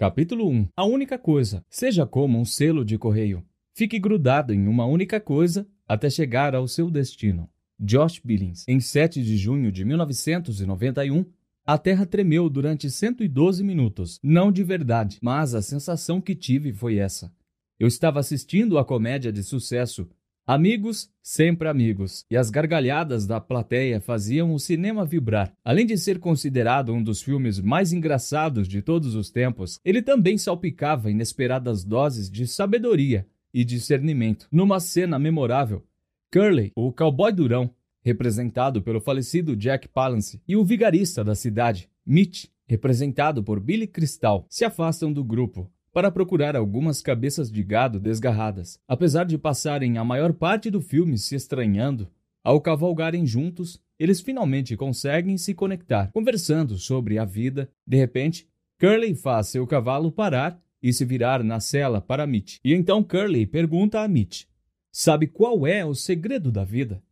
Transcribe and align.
Capítulo 0.00 0.48
1 0.48 0.68
A 0.76 0.84
única 0.84 1.18
coisa. 1.18 1.64
Seja 1.68 2.06
como 2.06 2.38
um 2.38 2.44
selo 2.44 2.84
de 2.84 2.96
correio. 2.96 3.44
Fique 3.74 3.98
grudado 3.98 4.54
em 4.54 4.68
uma 4.68 4.86
única 4.86 5.18
coisa 5.18 5.66
até 5.88 6.08
chegar 6.08 6.54
ao 6.54 6.68
seu 6.68 6.88
destino. 6.88 7.50
Josh 7.80 8.20
Billings. 8.24 8.64
Em 8.68 8.78
7 8.78 9.20
de 9.20 9.36
junho 9.36 9.72
de 9.72 9.84
1991, 9.84 11.24
a 11.66 11.76
Terra 11.76 12.06
tremeu 12.06 12.48
durante 12.48 12.88
112 12.88 13.64
minutos. 13.64 14.20
Não 14.22 14.52
de 14.52 14.62
verdade, 14.62 15.18
mas 15.20 15.52
a 15.52 15.60
sensação 15.60 16.20
que 16.20 16.36
tive 16.36 16.72
foi 16.72 16.98
essa. 16.98 17.32
Eu 17.76 17.88
estava 17.88 18.20
assistindo 18.20 18.78
a 18.78 18.84
comédia 18.84 19.32
de 19.32 19.42
sucesso 19.42 20.08
Amigos, 20.50 21.10
sempre 21.22 21.68
amigos, 21.68 22.24
e 22.30 22.34
as 22.34 22.48
gargalhadas 22.48 23.26
da 23.26 23.38
plateia 23.38 24.00
faziam 24.00 24.54
o 24.54 24.58
cinema 24.58 25.04
vibrar. 25.04 25.52
Além 25.62 25.84
de 25.84 25.98
ser 25.98 26.18
considerado 26.18 26.90
um 26.90 27.02
dos 27.02 27.20
filmes 27.20 27.60
mais 27.60 27.92
engraçados 27.92 28.66
de 28.66 28.80
todos 28.80 29.14
os 29.14 29.30
tempos, 29.30 29.78
ele 29.84 30.00
também 30.00 30.38
salpicava 30.38 31.10
inesperadas 31.10 31.84
doses 31.84 32.30
de 32.30 32.46
sabedoria 32.46 33.26
e 33.52 33.62
discernimento. 33.62 34.48
Numa 34.50 34.80
cena 34.80 35.18
memorável, 35.18 35.84
Curly, 36.32 36.72
o 36.74 36.90
cowboy 36.94 37.30
durão, 37.30 37.70
representado 38.00 38.80
pelo 38.80 39.02
falecido 39.02 39.54
Jack 39.54 39.86
Palance, 39.86 40.40
e 40.48 40.56
o 40.56 40.64
vigarista 40.64 41.22
da 41.22 41.34
cidade, 41.34 41.90
Mitch, 42.06 42.46
representado 42.66 43.42
por 43.42 43.60
Billy 43.60 43.86
Crystal, 43.86 44.46
se 44.48 44.64
afastam 44.64 45.12
do 45.12 45.22
grupo 45.22 45.70
para 45.92 46.10
procurar 46.10 46.56
algumas 46.56 47.02
cabeças 47.02 47.50
de 47.50 47.62
gado 47.62 47.98
desgarradas. 47.98 48.78
Apesar 48.86 49.24
de 49.24 49.38
passarem 49.38 49.98
a 49.98 50.04
maior 50.04 50.32
parte 50.32 50.70
do 50.70 50.80
filme 50.80 51.18
se 51.18 51.34
estranhando, 51.34 52.08
ao 52.42 52.60
cavalgarem 52.60 53.26
juntos, 53.26 53.80
eles 53.98 54.20
finalmente 54.20 54.76
conseguem 54.76 55.36
se 55.36 55.54
conectar, 55.54 56.10
conversando 56.12 56.78
sobre 56.78 57.18
a 57.18 57.24
vida. 57.24 57.70
De 57.86 57.96
repente, 57.96 58.48
Curly 58.78 59.14
faz 59.14 59.48
seu 59.48 59.66
cavalo 59.66 60.12
parar 60.12 60.60
e 60.82 60.92
se 60.92 61.04
virar 61.04 61.42
na 61.42 61.58
cela 61.58 62.00
para 62.00 62.26
Mitch. 62.26 62.58
E 62.64 62.72
então 62.72 63.02
Curly 63.02 63.46
pergunta 63.46 64.00
a 64.00 64.08
Mitch: 64.08 64.44
Sabe 64.92 65.26
qual 65.26 65.66
é 65.66 65.84
o 65.84 65.94
segredo 65.94 66.52
da 66.52 66.64
vida? 66.64 67.02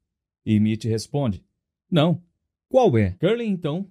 E 0.45 0.61
Mitch 0.61 0.85
responde: 0.85 1.45
Não. 1.91 2.23
Qual 2.69 2.97
é? 2.97 3.13
Curly 3.21 3.47
então 3.47 3.89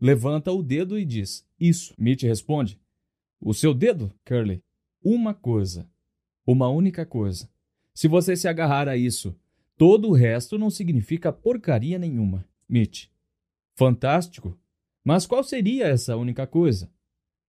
levanta 0.00 0.50
o 0.50 0.62
dedo 0.62 0.98
e 0.98 1.04
diz: 1.04 1.46
Isso. 1.58 1.94
Mitch 1.98 2.22
responde: 2.22 2.80
o 3.40 3.54
seu 3.54 3.72
dedo, 3.72 4.12
Curly? 4.24 4.62
Uma 5.02 5.32
coisa. 5.32 5.88
Uma 6.46 6.68
única 6.68 7.06
coisa. 7.06 7.48
Se 7.94 8.06
você 8.06 8.36
se 8.36 8.46
agarrar 8.46 8.88
a 8.88 8.96
isso, 8.96 9.34
todo 9.76 10.08
o 10.08 10.12
resto 10.12 10.58
não 10.58 10.68
significa 10.68 11.32
porcaria 11.32 11.98
nenhuma. 11.98 12.46
Mitch. 12.68 13.06
Fantástico. 13.76 14.58
Mas 15.02 15.26
qual 15.26 15.42
seria 15.42 15.86
essa 15.86 16.16
única 16.16 16.46
coisa? 16.46 16.92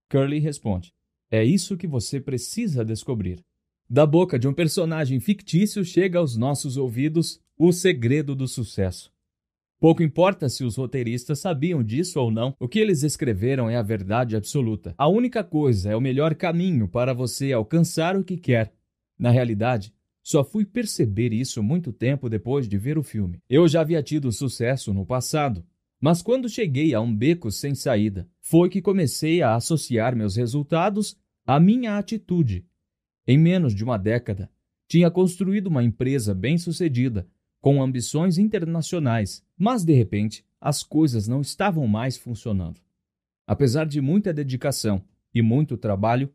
Curly 0.08 0.38
responde: 0.38 0.94
É 1.30 1.44
isso 1.44 1.76
que 1.76 1.86
você 1.86 2.20
precisa 2.20 2.84
descobrir. 2.84 3.44
Da 3.88 4.06
boca 4.06 4.38
de 4.38 4.48
um 4.48 4.54
personagem 4.54 5.20
fictício 5.20 5.84
chega 5.84 6.18
aos 6.18 6.36
nossos 6.36 6.78
ouvidos 6.78 7.38
o 7.58 7.72
segredo 7.72 8.34
do 8.34 8.48
sucesso. 8.48 9.12
Pouco 9.82 10.00
importa 10.00 10.48
se 10.48 10.62
os 10.62 10.76
roteiristas 10.76 11.40
sabiam 11.40 11.82
disso 11.82 12.20
ou 12.20 12.30
não, 12.30 12.54
o 12.60 12.68
que 12.68 12.78
eles 12.78 13.02
escreveram 13.02 13.68
é 13.68 13.74
a 13.74 13.82
verdade 13.82 14.36
absoluta. 14.36 14.94
A 14.96 15.08
única 15.08 15.42
coisa 15.42 15.90
é 15.90 15.96
o 15.96 16.00
melhor 16.00 16.36
caminho 16.36 16.86
para 16.86 17.12
você 17.12 17.52
alcançar 17.52 18.16
o 18.16 18.22
que 18.22 18.36
quer. 18.36 18.72
Na 19.18 19.32
realidade, 19.32 19.92
só 20.22 20.44
fui 20.44 20.64
perceber 20.64 21.32
isso 21.32 21.60
muito 21.64 21.92
tempo 21.92 22.30
depois 22.30 22.68
de 22.68 22.78
ver 22.78 22.96
o 22.96 23.02
filme. 23.02 23.40
Eu 23.50 23.66
já 23.66 23.80
havia 23.80 24.00
tido 24.04 24.30
sucesso 24.30 24.94
no 24.94 25.04
passado, 25.04 25.66
mas 26.00 26.22
quando 26.22 26.48
cheguei 26.48 26.94
a 26.94 27.00
um 27.00 27.12
beco 27.12 27.50
sem 27.50 27.74
saída, 27.74 28.28
foi 28.40 28.68
que 28.68 28.80
comecei 28.80 29.42
a 29.42 29.56
associar 29.56 30.14
meus 30.14 30.36
resultados 30.36 31.18
à 31.44 31.58
minha 31.58 31.98
atitude. 31.98 32.64
Em 33.26 33.36
menos 33.36 33.74
de 33.74 33.82
uma 33.82 33.98
década, 33.98 34.48
tinha 34.86 35.10
construído 35.10 35.66
uma 35.66 35.82
empresa 35.82 36.32
bem-sucedida 36.32 37.26
com 37.62 37.80
ambições 37.80 38.38
internacionais, 38.38 39.44
mas 39.62 39.84
de 39.84 39.92
repente 39.92 40.44
as 40.60 40.82
coisas 40.82 41.28
não 41.28 41.40
estavam 41.40 41.86
mais 41.86 42.16
funcionando. 42.16 42.80
Apesar 43.46 43.86
de 43.86 44.00
muita 44.00 44.34
dedicação 44.34 45.04
e 45.32 45.40
muito 45.40 45.76
trabalho, 45.76 46.28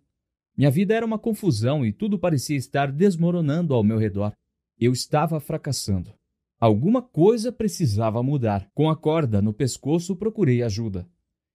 minha 0.58 0.72
vida 0.72 0.94
era 0.94 1.06
uma 1.06 1.20
confusão 1.20 1.86
e 1.86 1.92
tudo 1.92 2.18
parecia 2.18 2.56
estar 2.56 2.90
desmoronando 2.90 3.74
ao 3.74 3.84
meu 3.84 3.98
redor. 3.98 4.32
Eu 4.80 4.94
estava 4.94 5.42
fracassando. 5.42 6.14
Alguma 6.58 7.02
coisa 7.02 7.52
precisava 7.52 8.24
mudar. 8.24 8.72
Com 8.74 8.90
a 8.90 8.96
corda 8.96 9.42
no 9.42 9.52
pescoço, 9.52 10.16
procurei 10.16 10.64
ajuda. 10.64 11.06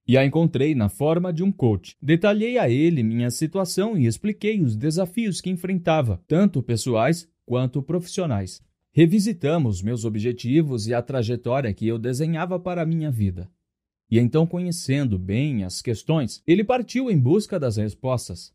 E 0.07 0.19
a 0.19 0.27
encontrei 0.27 0.75
na 0.75 0.91
forma 0.91 1.33
de 1.33 1.43
um 1.43 1.51
coach. 1.51 1.97
Detalhei 2.03 2.59
a 2.59 2.69
ele 2.69 3.03
minha 3.03 3.31
situação 3.31 3.97
e 3.97 4.05
expliquei 4.05 4.61
os 4.61 4.77
desafios 4.77 5.41
que 5.41 5.49
enfrentava, 5.49 6.23
tanto 6.29 6.63
pessoais 6.63 7.27
quanto 7.47 7.83
profissionais. 7.83 8.63
Revisitamos 8.95 9.81
meus 9.81 10.05
objetivos 10.05 10.87
e 10.87 10.93
a 10.93 11.01
trajetória 11.01 11.73
que 11.73 11.89
eu 11.89 11.99
desenhava 11.99 12.61
para 12.61 12.83
a 12.83 12.87
minha 12.87 13.11
vida. 13.11 13.51
E 14.11 14.19
então, 14.19 14.47
conhecendo 14.47 15.19
bem 15.19 15.65
as 15.65 15.81
questões, 15.81 16.43
ele 16.47 16.63
partiu 16.63 17.11
em 17.11 17.19
busca 17.19 17.59
das 17.59 17.79
respostas. 17.79 18.53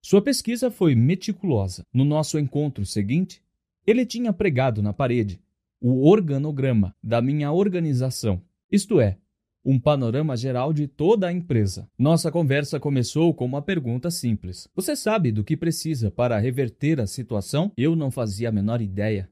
Sua 0.00 0.22
pesquisa 0.22 0.70
foi 0.70 0.94
meticulosa. 0.94 1.84
No 1.92 2.04
nosso 2.04 2.38
encontro 2.38 2.86
seguinte, 2.86 3.42
ele 3.84 4.06
tinha 4.06 4.32
pregado 4.32 4.80
na 4.80 4.92
parede 4.92 5.40
o 5.80 6.08
organograma 6.08 6.94
da 7.02 7.20
minha 7.20 7.50
organização, 7.50 8.40
isto 8.70 9.00
é, 9.00 9.18
um 9.64 9.76
panorama 9.76 10.36
geral 10.36 10.72
de 10.72 10.86
toda 10.86 11.26
a 11.26 11.32
empresa. 11.32 11.90
Nossa 11.98 12.30
conversa 12.30 12.78
começou 12.78 13.34
com 13.34 13.44
uma 13.44 13.60
pergunta 13.60 14.08
simples: 14.08 14.68
Você 14.76 14.94
sabe 14.94 15.32
do 15.32 15.42
que 15.42 15.56
precisa 15.56 16.12
para 16.12 16.38
reverter 16.38 17.00
a 17.00 17.08
situação? 17.08 17.72
Eu 17.76 17.96
não 17.96 18.10
fazia 18.12 18.50
a 18.50 18.52
menor 18.52 18.80
ideia. 18.80 19.28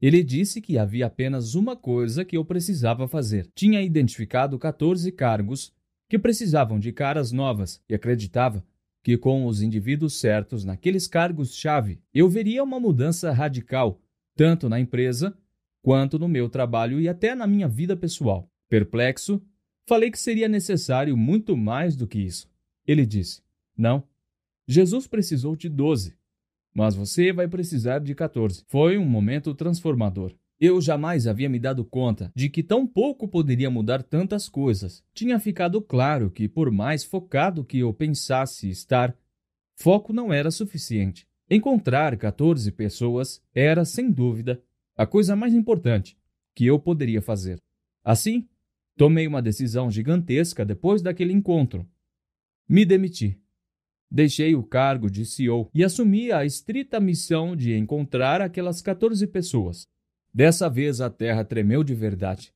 Ele 0.00 0.22
disse 0.22 0.60
que 0.60 0.76
havia 0.76 1.06
apenas 1.06 1.54
uma 1.54 1.76
coisa 1.76 2.24
que 2.24 2.36
eu 2.36 2.44
precisava 2.44 3.08
fazer. 3.08 3.48
Tinha 3.54 3.82
identificado 3.82 4.58
14 4.58 5.10
cargos 5.12 5.72
que 6.08 6.18
precisavam 6.18 6.78
de 6.78 6.92
caras 6.92 7.32
novas 7.32 7.82
e 7.88 7.94
acreditava 7.94 8.64
que 9.02 9.16
com 9.18 9.46
os 9.46 9.60
indivíduos 9.60 10.18
certos 10.18 10.64
naqueles 10.64 11.06
cargos-chave 11.06 12.00
eu 12.12 12.28
veria 12.28 12.62
uma 12.62 12.80
mudança 12.80 13.30
radical, 13.32 14.00
tanto 14.34 14.68
na 14.68 14.80
empresa 14.80 15.36
quanto 15.82 16.18
no 16.18 16.26
meu 16.26 16.48
trabalho 16.48 17.00
e 17.00 17.08
até 17.08 17.34
na 17.34 17.46
minha 17.46 17.68
vida 17.68 17.96
pessoal. 17.96 18.50
Perplexo, 18.68 19.42
falei 19.86 20.10
que 20.10 20.18
seria 20.18 20.48
necessário 20.48 21.16
muito 21.16 21.56
mais 21.56 21.94
do 21.94 22.06
que 22.06 22.18
isso. 22.18 22.50
Ele 22.86 23.04
disse: 23.04 23.42
Não, 23.76 24.02
Jesus 24.66 25.06
precisou 25.06 25.54
de 25.54 25.68
doze 25.68 26.16
mas 26.74 26.94
você 26.94 27.32
vai 27.32 27.46
precisar 27.46 28.00
de 28.00 28.14
14. 28.14 28.64
Foi 28.68 28.98
um 28.98 29.04
momento 29.04 29.54
transformador. 29.54 30.34
Eu 30.60 30.80
jamais 30.80 31.26
havia 31.26 31.48
me 31.48 31.58
dado 31.58 31.84
conta 31.84 32.32
de 32.34 32.48
que 32.48 32.62
tão 32.62 32.86
pouco 32.86 33.28
poderia 33.28 33.70
mudar 33.70 34.02
tantas 34.02 34.48
coisas. 34.48 35.02
Tinha 35.12 35.38
ficado 35.38 35.80
claro 35.80 36.30
que, 36.30 36.48
por 36.48 36.70
mais 36.70 37.04
focado 37.04 37.64
que 37.64 37.78
eu 37.78 37.92
pensasse 37.92 38.68
estar, 38.68 39.16
foco 39.76 40.12
não 40.12 40.32
era 40.32 40.50
suficiente. 40.50 41.26
Encontrar 41.50 42.16
14 42.16 42.70
pessoas 42.72 43.42
era, 43.54 43.84
sem 43.84 44.10
dúvida, 44.10 44.62
a 44.96 45.06
coisa 45.06 45.36
mais 45.36 45.54
importante 45.54 46.16
que 46.54 46.64
eu 46.66 46.78
poderia 46.78 47.20
fazer. 47.20 47.58
Assim, 48.02 48.48
tomei 48.96 49.26
uma 49.26 49.42
decisão 49.42 49.90
gigantesca 49.90 50.64
depois 50.64 51.02
daquele 51.02 51.32
encontro. 51.32 51.86
Me 52.68 52.84
demiti. 52.84 53.38
Deixei 54.14 54.54
o 54.54 54.62
cargo 54.62 55.10
de 55.10 55.26
CEO 55.26 55.68
e 55.74 55.82
assumi 55.82 56.30
a 56.30 56.44
estrita 56.44 57.00
missão 57.00 57.56
de 57.56 57.74
encontrar 57.74 58.40
aquelas 58.40 58.80
14 58.80 59.26
pessoas. 59.26 59.88
Dessa 60.32 60.70
vez 60.70 61.00
a 61.00 61.10
terra 61.10 61.44
tremeu 61.44 61.82
de 61.82 61.96
verdade. 61.96 62.54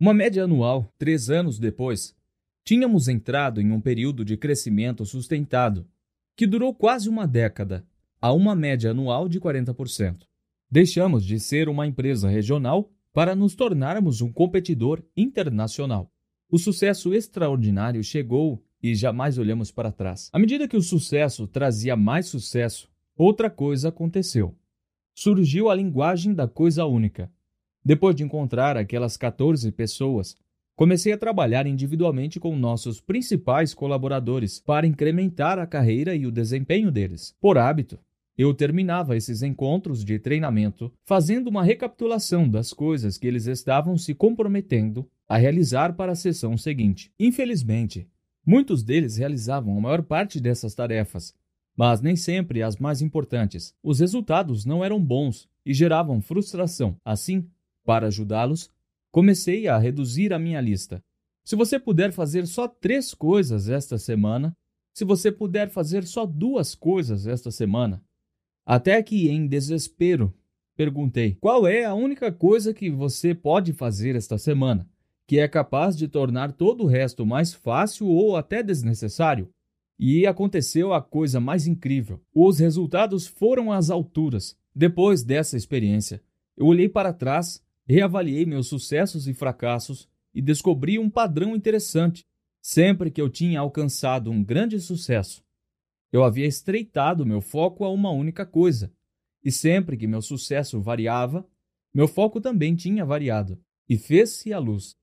Uma 0.00 0.12
média 0.12 0.42
anual, 0.42 0.92
três 0.98 1.30
anos 1.30 1.56
depois, 1.56 2.16
tínhamos 2.64 3.06
entrado 3.06 3.60
em 3.60 3.70
um 3.70 3.80
período 3.80 4.24
de 4.24 4.36
crescimento 4.36 5.06
sustentado, 5.06 5.86
que 6.34 6.48
durou 6.48 6.74
quase 6.74 7.08
uma 7.08 7.28
década, 7.28 7.86
a 8.20 8.32
uma 8.32 8.56
média 8.56 8.90
anual 8.90 9.28
de 9.28 9.38
40%. 9.38 10.24
Deixamos 10.68 11.24
de 11.24 11.38
ser 11.38 11.68
uma 11.68 11.86
empresa 11.86 12.28
regional 12.28 12.90
para 13.12 13.36
nos 13.36 13.54
tornarmos 13.54 14.20
um 14.20 14.32
competidor 14.32 15.00
internacional. 15.16 16.10
O 16.50 16.58
sucesso 16.58 17.14
extraordinário 17.14 18.02
chegou 18.02 18.64
e 18.82 18.94
jamais 18.94 19.38
olhamos 19.38 19.70
para 19.70 19.92
trás. 19.92 20.30
À 20.32 20.38
medida 20.38 20.68
que 20.68 20.76
o 20.76 20.82
sucesso 20.82 21.46
trazia 21.46 21.96
mais 21.96 22.26
sucesso, 22.26 22.88
outra 23.16 23.50
coisa 23.50 23.88
aconteceu. 23.88 24.54
Surgiu 25.14 25.68
a 25.68 25.74
linguagem 25.74 26.32
da 26.32 26.46
coisa 26.46 26.84
única. 26.86 27.30
Depois 27.84 28.14
de 28.14 28.22
encontrar 28.22 28.76
aquelas 28.76 29.16
14 29.16 29.72
pessoas, 29.72 30.36
comecei 30.76 31.12
a 31.12 31.18
trabalhar 31.18 31.66
individualmente 31.66 32.38
com 32.38 32.56
nossos 32.56 33.00
principais 33.00 33.74
colaboradores 33.74 34.60
para 34.60 34.86
incrementar 34.86 35.58
a 35.58 35.66
carreira 35.66 36.14
e 36.14 36.26
o 36.26 36.30
desempenho 36.30 36.92
deles. 36.92 37.34
Por 37.40 37.58
hábito, 37.58 37.98
eu 38.38 38.54
terminava 38.54 39.16
esses 39.16 39.42
encontros 39.42 40.04
de 40.04 40.20
treinamento 40.20 40.92
fazendo 41.04 41.48
uma 41.48 41.64
recapitulação 41.64 42.48
das 42.48 42.72
coisas 42.72 43.18
que 43.18 43.26
eles 43.26 43.46
estavam 43.46 43.98
se 43.98 44.14
comprometendo 44.14 45.04
a 45.28 45.36
realizar 45.36 45.94
para 45.94 46.12
a 46.12 46.14
sessão 46.14 46.56
seguinte. 46.56 47.10
Infelizmente, 47.18 48.06
muitos 48.48 48.82
deles 48.82 49.18
realizavam 49.18 49.76
a 49.76 49.80
maior 49.80 50.02
parte 50.02 50.40
dessas 50.40 50.74
tarefas, 50.74 51.34
mas 51.76 52.00
nem 52.00 52.16
sempre 52.16 52.62
as 52.62 52.78
mais 52.78 53.02
importantes. 53.02 53.74
Os 53.82 54.00
resultados 54.00 54.64
não 54.64 54.82
eram 54.82 54.98
bons 54.98 55.46
e 55.66 55.74
geravam 55.74 56.22
frustração. 56.22 56.96
Assim, 57.04 57.46
para 57.84 58.06
ajudá-los, 58.06 58.70
comecei 59.12 59.68
a 59.68 59.76
reduzir 59.76 60.32
a 60.32 60.38
minha 60.38 60.62
lista. 60.62 61.04
Se 61.44 61.54
você 61.54 61.78
puder 61.78 62.10
fazer 62.10 62.46
só 62.46 62.66
três 62.66 63.12
coisas 63.12 63.68
esta 63.68 63.98
semana, 63.98 64.56
se 64.94 65.04
você 65.04 65.30
puder 65.30 65.68
fazer 65.68 66.04
só 66.04 66.24
duas 66.24 66.74
coisas 66.74 67.26
esta 67.26 67.50
semana, 67.50 68.02
até 68.64 69.02
que, 69.02 69.28
em 69.28 69.46
desespero, 69.46 70.32
perguntei: 70.74 71.36
qual 71.38 71.66
é 71.66 71.84
a 71.84 71.94
única 71.94 72.32
coisa 72.32 72.72
que 72.72 72.88
você 72.88 73.34
pode 73.34 73.74
fazer 73.74 74.16
esta 74.16 74.38
semana 74.38 74.88
que 75.28 75.38
é 75.38 75.46
capaz 75.46 75.94
de 75.94 76.08
tornar 76.08 76.52
todo 76.52 76.84
o 76.84 76.86
resto 76.86 77.26
mais 77.26 77.52
fácil 77.52 78.06
ou 78.06 78.34
até 78.34 78.62
desnecessário? 78.62 79.50
E 79.98 80.26
aconteceu 80.26 80.94
a 80.94 81.02
coisa 81.02 81.38
mais 81.38 81.66
incrível. 81.66 82.22
Os 82.34 82.58
resultados 82.58 83.26
foram 83.26 83.70
às 83.70 83.90
alturas. 83.90 84.56
Depois 84.74 85.22
dessa 85.22 85.54
experiência, 85.54 86.22
eu 86.56 86.64
olhei 86.64 86.88
para 86.88 87.12
trás, 87.12 87.62
reavaliei 87.86 88.46
meus 88.46 88.68
sucessos 88.68 89.28
e 89.28 89.34
fracassos 89.34 90.08
e 90.32 90.40
descobri 90.40 90.98
um 90.98 91.10
padrão 91.10 91.54
interessante. 91.54 92.24
Sempre 92.62 93.10
que 93.10 93.20
eu 93.20 93.28
tinha 93.28 93.60
alcançado 93.60 94.30
um 94.30 94.42
grande 94.42 94.80
sucesso, 94.80 95.44
eu 96.10 96.24
havia 96.24 96.46
estreitado 96.46 97.26
meu 97.26 97.42
foco 97.42 97.84
a 97.84 97.90
uma 97.90 98.10
única 98.10 98.46
coisa, 98.46 98.90
e 99.44 99.52
sempre 99.52 99.96
que 99.96 100.06
meu 100.06 100.22
sucesso 100.22 100.80
variava, 100.80 101.46
meu 101.92 102.08
foco 102.08 102.40
também 102.40 102.74
tinha 102.74 103.04
variado, 103.04 103.60
e 103.88 103.98
fez-se 103.98 104.52
a 104.52 104.58
luz. 104.58 104.96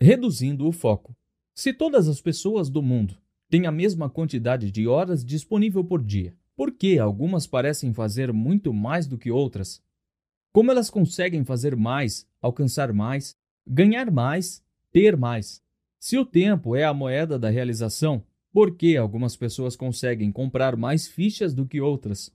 Reduzindo 0.00 0.64
o 0.64 0.70
foco. 0.70 1.12
Se 1.52 1.72
todas 1.72 2.06
as 2.06 2.20
pessoas 2.20 2.70
do 2.70 2.80
mundo 2.80 3.18
têm 3.50 3.66
a 3.66 3.72
mesma 3.72 4.08
quantidade 4.08 4.70
de 4.70 4.86
horas 4.86 5.24
disponível 5.24 5.82
por 5.82 6.00
dia, 6.04 6.36
por 6.54 6.70
que 6.70 7.00
algumas 7.00 7.48
parecem 7.48 7.92
fazer 7.92 8.32
muito 8.32 8.72
mais 8.72 9.08
do 9.08 9.18
que 9.18 9.28
outras? 9.28 9.82
Como 10.52 10.70
elas 10.70 10.88
conseguem 10.88 11.44
fazer 11.44 11.74
mais, 11.74 12.28
alcançar 12.40 12.92
mais, 12.92 13.36
ganhar 13.66 14.08
mais, 14.08 14.62
ter 14.92 15.16
mais? 15.16 15.60
Se 15.98 16.16
o 16.16 16.24
tempo 16.24 16.76
é 16.76 16.84
a 16.84 16.94
moeda 16.94 17.36
da 17.36 17.50
realização, 17.50 18.22
por 18.52 18.76
que 18.76 18.96
algumas 18.96 19.34
pessoas 19.34 19.74
conseguem 19.74 20.30
comprar 20.30 20.76
mais 20.76 21.08
fichas 21.08 21.52
do 21.52 21.66
que 21.66 21.80
outras, 21.80 22.32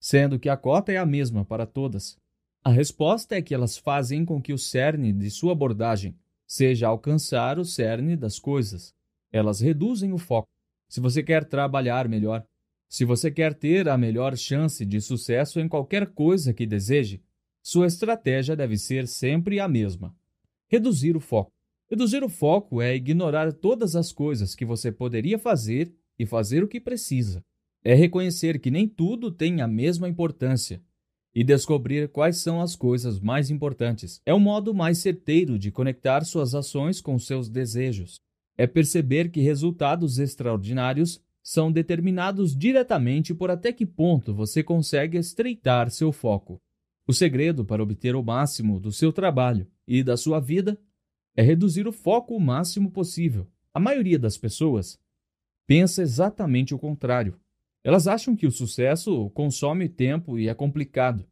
sendo 0.00 0.40
que 0.40 0.48
a 0.48 0.56
cota 0.56 0.90
é 0.90 0.96
a 0.96 1.06
mesma 1.06 1.44
para 1.44 1.66
todas? 1.66 2.18
A 2.64 2.70
resposta 2.72 3.36
é 3.36 3.42
que 3.42 3.54
elas 3.54 3.78
fazem 3.78 4.24
com 4.24 4.42
que 4.42 4.52
o 4.52 4.58
cerne 4.58 5.12
de 5.12 5.30
sua 5.30 5.52
abordagem 5.52 6.16
seja 6.46 6.88
alcançar 6.88 7.58
o 7.58 7.64
cerne 7.64 8.16
das 8.16 8.38
coisas. 8.38 8.94
Elas 9.32 9.60
reduzem 9.60 10.12
o 10.12 10.18
foco. 10.18 10.48
Se 10.88 11.00
você 11.00 11.22
quer 11.22 11.44
trabalhar 11.44 12.08
melhor, 12.08 12.44
se 12.88 13.04
você 13.04 13.30
quer 13.30 13.54
ter 13.54 13.88
a 13.88 13.98
melhor 13.98 14.36
chance 14.36 14.84
de 14.84 15.00
sucesso 15.00 15.58
em 15.58 15.68
qualquer 15.68 16.06
coisa 16.12 16.54
que 16.54 16.64
deseje, 16.64 17.20
sua 17.62 17.86
estratégia 17.86 18.54
deve 18.54 18.78
ser 18.78 19.08
sempre 19.08 19.58
a 19.58 19.66
mesma: 19.66 20.14
reduzir 20.68 21.16
o 21.16 21.20
foco. 21.20 21.50
Reduzir 21.90 22.22
o 22.22 22.28
foco 22.28 22.80
é 22.80 22.94
ignorar 22.94 23.52
todas 23.52 23.94
as 23.96 24.12
coisas 24.12 24.54
que 24.54 24.64
você 24.64 24.90
poderia 24.90 25.38
fazer 25.38 25.92
e 26.18 26.26
fazer 26.26 26.62
o 26.62 26.68
que 26.68 26.80
precisa. 26.80 27.42
É 27.84 27.94
reconhecer 27.94 28.58
que 28.58 28.70
nem 28.70 28.88
tudo 28.88 29.30
tem 29.30 29.60
a 29.60 29.68
mesma 29.68 30.08
importância 30.08 30.82
e 31.36 31.44
descobrir 31.44 32.08
quais 32.08 32.38
são 32.38 32.62
as 32.62 32.74
coisas 32.74 33.20
mais 33.20 33.50
importantes. 33.50 34.22
É 34.24 34.32
o 34.32 34.40
modo 34.40 34.72
mais 34.72 34.96
certeiro 34.96 35.58
de 35.58 35.70
conectar 35.70 36.24
suas 36.24 36.54
ações 36.54 36.98
com 37.02 37.18
seus 37.18 37.50
desejos. 37.50 38.22
É 38.56 38.66
perceber 38.66 39.30
que 39.30 39.42
resultados 39.42 40.18
extraordinários 40.18 41.20
são 41.42 41.70
determinados 41.70 42.56
diretamente 42.56 43.34
por 43.34 43.50
até 43.50 43.70
que 43.70 43.84
ponto 43.84 44.32
você 44.34 44.62
consegue 44.62 45.18
estreitar 45.18 45.90
seu 45.90 46.10
foco. 46.10 46.58
O 47.06 47.12
segredo 47.12 47.66
para 47.66 47.82
obter 47.82 48.16
o 48.16 48.24
máximo 48.24 48.80
do 48.80 48.90
seu 48.90 49.12
trabalho 49.12 49.66
e 49.86 50.02
da 50.02 50.16
sua 50.16 50.40
vida 50.40 50.80
é 51.36 51.42
reduzir 51.42 51.86
o 51.86 51.92
foco 51.92 52.34
o 52.34 52.40
máximo 52.40 52.90
possível. 52.90 53.46
A 53.74 53.78
maioria 53.78 54.18
das 54.18 54.38
pessoas 54.38 54.98
pensa 55.66 56.00
exatamente 56.00 56.74
o 56.74 56.78
contrário. 56.78 57.38
Elas 57.86 58.08
acham 58.08 58.34
que 58.34 58.48
o 58.48 58.50
sucesso 58.50 59.30
consome 59.30 59.88
tempo 59.88 60.36
e 60.40 60.48
é 60.48 60.54
complicado. 60.54 61.24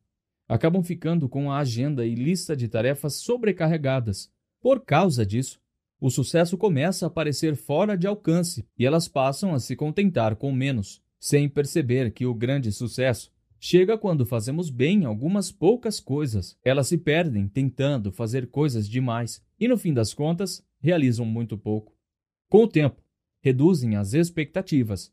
Acabam 0.46 0.84
ficando 0.84 1.28
com 1.28 1.50
a 1.50 1.58
agenda 1.58 2.06
e 2.06 2.14
lista 2.14 2.56
de 2.56 2.68
tarefas 2.68 3.14
sobrecarregadas. 3.14 4.30
Por 4.60 4.84
causa 4.84 5.26
disso, 5.26 5.60
o 6.00 6.08
sucesso 6.10 6.56
começa 6.56 7.08
a 7.08 7.10
parecer 7.10 7.56
fora 7.56 7.98
de 7.98 8.06
alcance 8.06 8.64
e 8.78 8.86
elas 8.86 9.08
passam 9.08 9.52
a 9.52 9.58
se 9.58 9.74
contentar 9.74 10.36
com 10.36 10.52
menos, 10.52 11.02
sem 11.18 11.48
perceber 11.48 12.12
que 12.12 12.24
o 12.24 12.32
grande 12.32 12.70
sucesso 12.70 13.32
chega 13.58 13.98
quando 13.98 14.24
fazemos 14.24 14.70
bem 14.70 15.04
algumas 15.04 15.50
poucas 15.50 15.98
coisas. 15.98 16.56
Elas 16.64 16.86
se 16.86 16.96
perdem 16.96 17.48
tentando 17.48 18.12
fazer 18.12 18.46
coisas 18.46 18.88
demais 18.88 19.42
e, 19.58 19.66
no 19.66 19.76
fim 19.76 19.92
das 19.92 20.14
contas, 20.14 20.64
realizam 20.78 21.26
muito 21.26 21.58
pouco. 21.58 21.92
Com 22.48 22.62
o 22.62 22.68
tempo, 22.68 23.02
reduzem 23.40 23.96
as 23.96 24.14
expectativas, 24.14 25.12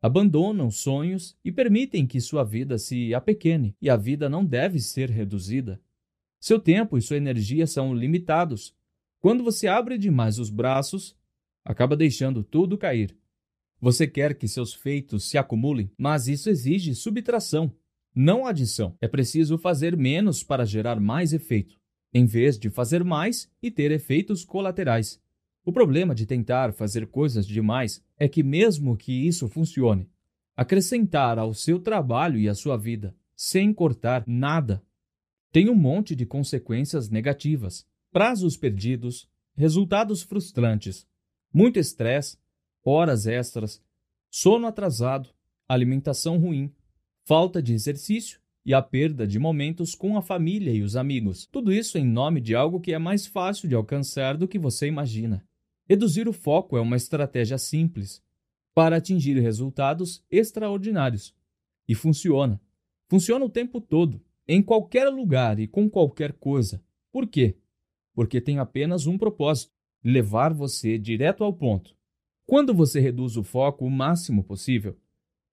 abandonam 0.00 0.70
sonhos 0.70 1.36
e 1.44 1.50
permitem 1.50 2.06
que 2.06 2.20
sua 2.20 2.44
vida 2.44 2.78
se 2.78 3.14
apequene, 3.14 3.76
e 3.80 3.90
a 3.90 3.96
vida 3.96 4.28
não 4.28 4.44
deve 4.44 4.80
ser 4.80 5.10
reduzida. 5.10 5.80
Seu 6.40 6.60
tempo 6.60 6.96
e 6.96 7.02
sua 7.02 7.16
energia 7.16 7.66
são 7.66 7.94
limitados. 7.94 8.74
Quando 9.20 9.42
você 9.42 9.66
abre 9.66 9.98
demais 9.98 10.38
os 10.38 10.50
braços, 10.50 11.16
acaba 11.64 11.96
deixando 11.96 12.44
tudo 12.44 12.78
cair. 12.78 13.16
Você 13.80 14.06
quer 14.06 14.36
que 14.36 14.46
seus 14.46 14.72
feitos 14.72 15.28
se 15.28 15.38
acumulem, 15.38 15.90
mas 15.96 16.28
isso 16.28 16.48
exige 16.48 16.94
subtração, 16.94 17.72
não 18.14 18.46
adição. 18.46 18.96
É 19.00 19.08
preciso 19.08 19.58
fazer 19.58 19.96
menos 19.96 20.42
para 20.42 20.64
gerar 20.64 21.00
mais 21.00 21.32
efeito 21.32 21.78
em 22.12 22.24
vez 22.24 22.58
de 22.58 22.70
fazer 22.70 23.04
mais 23.04 23.50
e 23.62 23.70
ter 23.70 23.90
efeitos 23.90 24.44
colaterais. 24.44 25.20
O 25.68 25.72
problema 25.72 26.14
de 26.14 26.24
tentar 26.24 26.72
fazer 26.72 27.06
coisas 27.08 27.46
demais 27.46 28.02
é 28.16 28.26
que, 28.26 28.42
mesmo 28.42 28.96
que 28.96 29.12
isso 29.12 29.46
funcione, 29.50 30.08
acrescentar 30.56 31.38
ao 31.38 31.52
seu 31.52 31.78
trabalho 31.78 32.38
e 32.38 32.48
à 32.48 32.54
sua 32.54 32.78
vida, 32.78 33.14
sem 33.36 33.70
cortar 33.74 34.24
nada, 34.26 34.82
tem 35.52 35.68
um 35.68 35.74
monte 35.74 36.16
de 36.16 36.24
consequências 36.24 37.10
negativas, 37.10 37.86
prazos 38.10 38.56
perdidos, 38.56 39.28
resultados 39.54 40.22
frustrantes, 40.22 41.06
muito 41.52 41.78
estresse, 41.78 42.38
horas 42.82 43.26
extras, 43.26 43.84
sono 44.30 44.66
atrasado, 44.66 45.28
alimentação 45.68 46.38
ruim, 46.38 46.72
falta 47.26 47.60
de 47.62 47.74
exercício 47.74 48.40
e 48.64 48.72
a 48.72 48.80
perda 48.80 49.26
de 49.26 49.38
momentos 49.38 49.94
com 49.94 50.16
a 50.16 50.22
família 50.22 50.72
e 50.72 50.80
os 50.80 50.96
amigos. 50.96 51.44
Tudo 51.44 51.70
isso 51.70 51.98
em 51.98 52.06
nome 52.06 52.40
de 52.40 52.54
algo 52.54 52.80
que 52.80 52.94
é 52.94 52.98
mais 52.98 53.26
fácil 53.26 53.68
de 53.68 53.74
alcançar 53.74 54.34
do 54.34 54.48
que 54.48 54.58
você 54.58 54.86
imagina. 54.86 55.46
Reduzir 55.88 56.28
o 56.28 56.34
foco 56.34 56.76
é 56.76 56.80
uma 56.82 56.96
estratégia 56.96 57.56
simples 57.56 58.22
para 58.74 58.98
atingir 58.98 59.40
resultados 59.40 60.22
extraordinários. 60.30 61.34
E 61.88 61.94
funciona. 61.94 62.60
Funciona 63.08 63.42
o 63.44 63.48
tempo 63.48 63.80
todo, 63.80 64.20
em 64.46 64.62
qualquer 64.62 65.08
lugar 65.08 65.58
e 65.58 65.66
com 65.66 65.88
qualquer 65.88 66.34
coisa. 66.34 66.84
Por 67.10 67.26
quê? 67.26 67.56
Porque 68.12 68.38
tem 68.38 68.58
apenas 68.58 69.06
um 69.06 69.16
propósito: 69.16 69.72
levar 70.04 70.52
você 70.52 70.98
direto 70.98 71.42
ao 71.42 71.54
ponto. 71.54 71.96
Quando 72.44 72.74
você 72.74 73.00
reduz 73.00 73.38
o 73.38 73.42
foco 73.42 73.86
o 73.86 73.90
máximo 73.90 74.44
possível, 74.44 74.94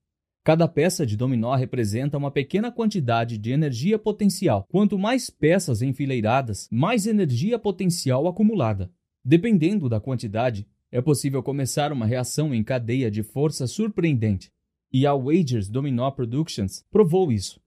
Cada 0.45 0.69
peça 0.69 1.07
de 1.07 1.17
dominó 1.17 1.55
representa 1.55 2.19
uma 2.19 2.31
pequena 2.31 2.71
quantidade 2.71 3.39
de 3.39 3.53
energia 3.53 3.99
potencial. 3.99 4.67
Quanto 4.71 4.99
mais 4.99 5.31
peças 5.31 5.81
enfileiradas, 5.81 6.69
mais 6.71 7.07
energia 7.07 7.59
potencial 7.59 8.29
acumulada. 8.29 8.93
Dependendo 9.25 9.89
da 9.89 9.99
quantidade, 9.99 10.69
é 10.91 11.01
possível 11.01 11.43
começar 11.43 11.91
uma 11.91 12.05
reação 12.05 12.55
em 12.55 12.63
cadeia 12.63 13.11
de 13.11 13.23
força 13.23 13.67
surpreendente. 13.67 14.53
E 14.93 15.07
a 15.07 15.15
Wagers 15.15 15.71
Dominó 15.71 16.11
Productions 16.11 16.85
provou 16.91 17.33
isso. 17.33 17.63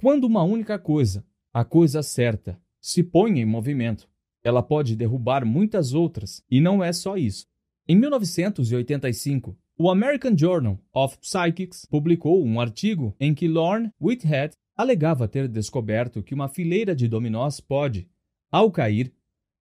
Quando 0.00 0.28
uma 0.28 0.44
única 0.44 0.78
coisa, 0.78 1.26
a 1.52 1.64
coisa 1.64 2.02
certa, 2.02 2.60
se 2.80 3.02
põe 3.02 3.40
em 3.40 3.44
movimento, 3.44 4.08
ela 4.44 4.62
pode 4.62 4.94
derrubar 4.94 5.44
muitas 5.44 5.92
outras, 5.94 6.42
e 6.50 6.60
não 6.60 6.82
é 6.82 6.92
só 6.92 7.16
isso. 7.16 7.46
Em 7.86 7.96
1985, 7.96 9.56
o 9.78 9.90
American 9.90 10.36
Journal 10.36 10.78
of 10.92 11.18
Psychics 11.18 11.86
publicou 11.86 12.44
um 12.44 12.60
artigo 12.60 13.14
em 13.18 13.34
que 13.34 13.48
Lorne 13.48 13.92
Whitehead 14.00 14.54
alegava 14.76 15.26
ter 15.26 15.48
descoberto 15.48 16.22
que 16.22 16.34
uma 16.34 16.48
fileira 16.48 16.94
de 16.94 17.08
dominós 17.08 17.60
pode, 17.60 18.08
ao 18.50 18.70
cair, 18.70 19.12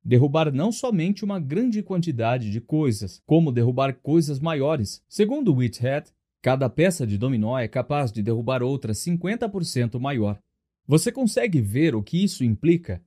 derrubar 0.03 0.51
não 0.53 0.72
somente 0.72 1.25
uma 1.25 1.39
grande 1.39 1.84
quantidade 1.84 2.51
de 2.51 2.62
coisas, 2.62 3.22
como 3.25 3.51
derrubar 3.51 3.94
coisas 3.96 4.39
maiores. 4.39 5.03
Segundo 5.08 5.53
Whitehead, 5.53 6.12
cada 6.41 6.70
peça 6.70 7.06
de 7.06 7.17
dominó 7.17 7.58
é 7.58 7.67
capaz 7.67 8.12
de 8.12 8.24
derrubar 8.24 8.63
outra 8.63 8.94
50% 8.94 10.00
maior. 10.00 10.39
Você 10.88 11.12
consegue 11.12 11.62
ver 11.62 11.96
o 11.96 12.01
que 12.01 12.24
isso 12.24 12.44
implica? 12.44 13.03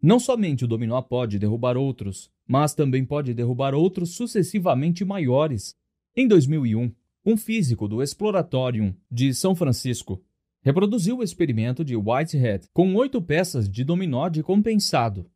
Não 0.00 0.20
somente 0.20 0.64
o 0.64 0.68
dominó 0.68 1.00
pode 1.02 1.38
derrubar 1.38 1.76
outros, 1.76 2.30
mas 2.46 2.74
também 2.74 3.04
pode 3.04 3.34
derrubar 3.34 3.74
outros 3.74 4.10
sucessivamente 4.14 5.04
maiores. 5.04 5.74
Em 6.14 6.28
2001, 6.28 6.92
um 7.24 7.36
físico 7.36 7.88
do 7.88 8.02
Exploratorium 8.02 8.94
de 9.10 9.34
São 9.34 9.54
Francisco 9.54 10.22
reproduziu 10.62 11.18
o 11.18 11.22
experimento 11.22 11.84
de 11.84 11.96
Whitehead 11.96 12.68
com 12.72 12.94
oito 12.94 13.20
peças 13.20 13.68
de 13.68 13.82
dominó 13.82 14.28
de 14.28 14.42
compensado 14.42 15.28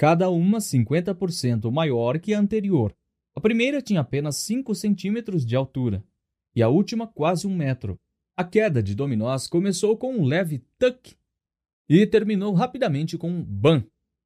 cada 0.00 0.30
uma 0.30 0.60
50% 0.60 1.70
maior 1.70 2.18
que 2.18 2.32
a 2.32 2.40
anterior. 2.40 2.96
A 3.36 3.40
primeira 3.40 3.82
tinha 3.82 4.00
apenas 4.00 4.36
5 4.36 4.74
centímetros 4.74 5.44
de 5.44 5.54
altura 5.54 6.02
e 6.56 6.62
a 6.62 6.70
última 6.70 7.06
quase 7.06 7.46
um 7.46 7.54
metro. 7.54 8.00
A 8.34 8.42
queda 8.42 8.82
de 8.82 8.94
dominós 8.94 9.46
começou 9.46 9.98
com 9.98 10.14
um 10.14 10.24
leve 10.24 10.64
tuck 10.78 11.14
e 11.90 12.06
terminou 12.06 12.54
rapidamente 12.54 13.18
com 13.18 13.28
um 13.28 13.42
ban. 13.42 13.82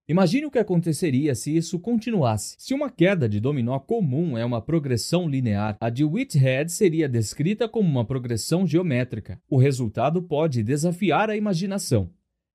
Imagine 0.07 0.45
o 0.45 0.51
que 0.51 0.59
aconteceria 0.59 1.35
se 1.35 1.57
isso 1.57 1.81
continuasse. 1.81 2.57
Se 2.59 2.75
uma 2.75 2.91
queda 2.91 3.27
de 3.27 3.41
dominó 3.41 3.79
comum 3.79 4.37
é 4.37 4.45
uma 4.45 4.61
progressão 4.61 5.27
linear, 5.27 5.79
a 5.81 5.89
de 5.89 6.05
Whitehead 6.05 6.71
seria 6.71 7.09
descrita 7.09 7.67
como 7.67 7.89
uma 7.89 8.05
progressão 8.05 8.67
geométrica. 8.67 9.41
O 9.49 9.57
resultado 9.57 10.23
pode 10.23 10.63
desafiar 10.63 11.31
a 11.31 11.37
imaginação. 11.39 12.11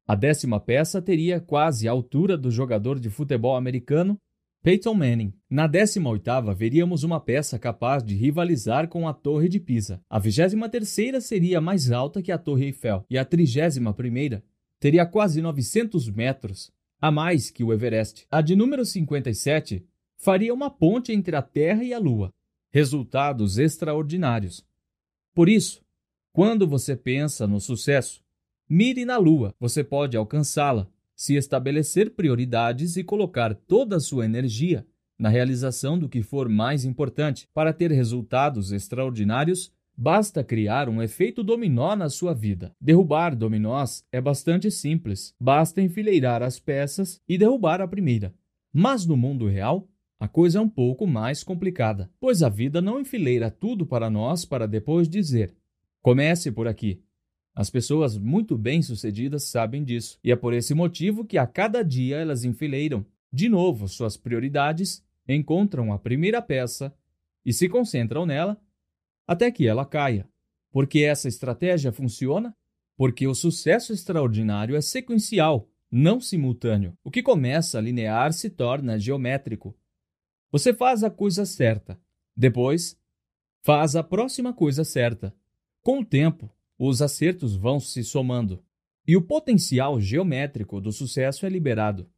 A 0.07 0.13
décima 0.13 0.59
peça 0.59 1.01
teria 1.01 1.39
quase 1.39 1.87
a 1.87 1.91
altura 1.91 2.37
do 2.37 2.51
jogador 2.51 2.99
de 2.99 3.09
futebol 3.09 3.55
americano 3.55 4.15
Peyton 4.61 4.93
Manning. 4.93 5.33
Na 5.49 5.65
décima 5.65 6.11
oitava, 6.11 6.53
veríamos 6.53 7.03
uma 7.03 7.19
peça 7.19 7.57
capaz 7.57 8.03
de 8.03 8.13
rivalizar 8.13 8.87
com 8.87 9.07
a 9.07 9.13
Torre 9.13 9.49
de 9.49 9.59
Pisa. 9.59 10.01
A 10.07 10.19
vigésima 10.19 10.69
terceira 10.69 11.19
seria 11.19 11.59
mais 11.59 11.91
alta 11.91 12.21
que 12.21 12.31
a 12.31 12.37
Torre 12.37 12.65
Eiffel. 12.65 13.03
E 13.09 13.17
a 13.17 13.25
trigésima 13.25 13.91
primeira 13.91 14.43
teria 14.79 15.05
quase 15.05 15.41
900 15.41 16.09
metros, 16.09 16.71
a 17.01 17.11
mais 17.11 17.49
que 17.49 17.63
o 17.63 17.73
Everest. 17.73 18.25
A 18.29 18.41
de 18.41 18.55
número 18.55 18.85
57 18.85 19.85
faria 20.17 20.53
uma 20.53 20.69
ponte 20.69 21.11
entre 21.11 21.35
a 21.35 21.41
Terra 21.41 21.83
e 21.83 21.93
a 21.93 21.99
Lua. 21.99 22.33
Resultados 22.71 23.57
extraordinários. 23.57 24.65
Por 25.33 25.49
isso, 25.49 25.83
quando 26.31 26.67
você 26.67 26.95
pensa 26.95 27.47
no 27.47 27.59
sucesso, 27.59 28.21
Mire 28.71 29.03
na 29.03 29.17
lua, 29.17 29.55
você 29.59 29.83
pode 29.83 30.15
alcançá-la 30.15 30.87
se 31.15 31.33
estabelecer 31.33 32.11
prioridades 32.11 32.97
e 32.97 33.03
colocar 33.03 33.55
toda 33.55 33.95
a 33.95 33.99
sua 33.99 34.25
energia 34.25 34.85
na 35.17 35.27
realização 35.27 35.97
do 35.97 36.07
que 36.07 36.21
for 36.21 36.47
mais 36.47 36.85
importante. 36.85 37.47
Para 37.51 37.73
ter 37.73 37.91
resultados 37.91 38.71
extraordinários, 38.71 39.73
basta 40.01 40.45
criar 40.45 40.87
um 40.87 41.01
efeito 41.01 41.43
dominó 41.43 41.93
na 41.93 42.07
sua 42.07 42.33
vida. 42.33 42.73
Derrubar 42.79 43.35
dominós 43.35 44.05
é 44.13 44.21
bastante 44.21 44.71
simples, 44.71 45.35
basta 45.37 45.81
enfileirar 45.81 46.41
as 46.41 46.57
peças 46.57 47.21
e 47.27 47.37
derrubar 47.37 47.81
a 47.81 47.87
primeira. 47.87 48.33
Mas 48.71 49.05
no 49.05 49.17
mundo 49.17 49.45
real, 49.45 49.89
a 50.17 50.25
coisa 50.25 50.59
é 50.59 50.61
um 50.61 50.69
pouco 50.69 51.05
mais 51.05 51.43
complicada, 51.43 52.09
pois 52.17 52.41
a 52.41 52.47
vida 52.47 52.81
não 52.81 53.01
enfileira 53.01 53.51
tudo 53.51 53.85
para 53.85 54.09
nós 54.09 54.45
para 54.45 54.65
depois 54.65 55.09
dizer: 55.09 55.53
comece 56.01 56.49
por 56.49 56.65
aqui. 56.65 57.03
As 57.53 57.69
pessoas 57.69 58.17
muito 58.17 58.57
bem-sucedidas 58.57 59.49
sabem 59.49 59.83
disso, 59.83 60.17
e 60.23 60.31
é 60.31 60.35
por 60.37 60.53
esse 60.53 60.73
motivo 60.73 61.25
que 61.25 61.37
a 61.37 61.45
cada 61.45 61.83
dia 61.83 62.15
elas 62.15 62.45
enfileiram 62.45 63.05
de 63.33 63.49
novo 63.49 63.85
suas 63.89 64.15
prioridades, 64.15 65.03
encontram 65.27 65.91
a 65.91 65.99
primeira 65.99 66.41
peça 66.41 66.95
e 67.45 67.51
se 67.51 67.67
concentram 67.67 68.25
nela 68.25 68.57
até 69.29 69.51
que 69.51 69.67
ela 69.67 69.85
caia. 69.85 70.27
Porque 70.71 71.01
essa 71.01 71.27
estratégia 71.27 71.91
funciona? 71.91 72.51
Porque 72.97 73.27
o 73.27 73.35
sucesso 73.35 73.93
extraordinário 73.93 74.75
é 74.75 74.81
sequencial, 74.81 75.69
não 75.91 76.19
simultâneo. 76.19 76.97
O 77.03 77.11
que 77.11 77.21
começa 77.21 77.79
linear 77.79 78.33
se 78.33 78.49
torna 78.49 78.97
geométrico. 78.97 79.77
Você 80.51 80.73
faz 80.73 81.03
a 81.03 81.11
coisa 81.11 81.45
certa, 81.45 82.01
depois 82.35 82.99
faz 83.61 83.95
a 83.95 84.01
próxima 84.01 84.51
coisa 84.51 84.83
certa. 84.83 85.31
Com 85.83 85.99
o 85.99 86.05
tempo, 86.05 86.51
os 86.75 86.99
acertos 86.99 87.55
vão 87.55 87.79
se 87.79 88.03
somando 88.03 88.63
e 89.07 89.15
o 89.15 89.21
potencial 89.21 90.01
geométrico 90.01 90.81
do 90.81 90.91
sucesso 90.91 91.45
é 91.45 91.49
liberado. 91.49 92.09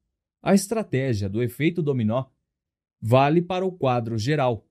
A 0.41 0.53
estratégia 0.53 1.27
do 1.27 1.44
efeito 1.44 1.82
dominó 1.82 2.27
vale 3.01 3.41
para 3.41 3.65
o 3.65 3.72
quadro 3.72 4.18
geral, 4.18 4.65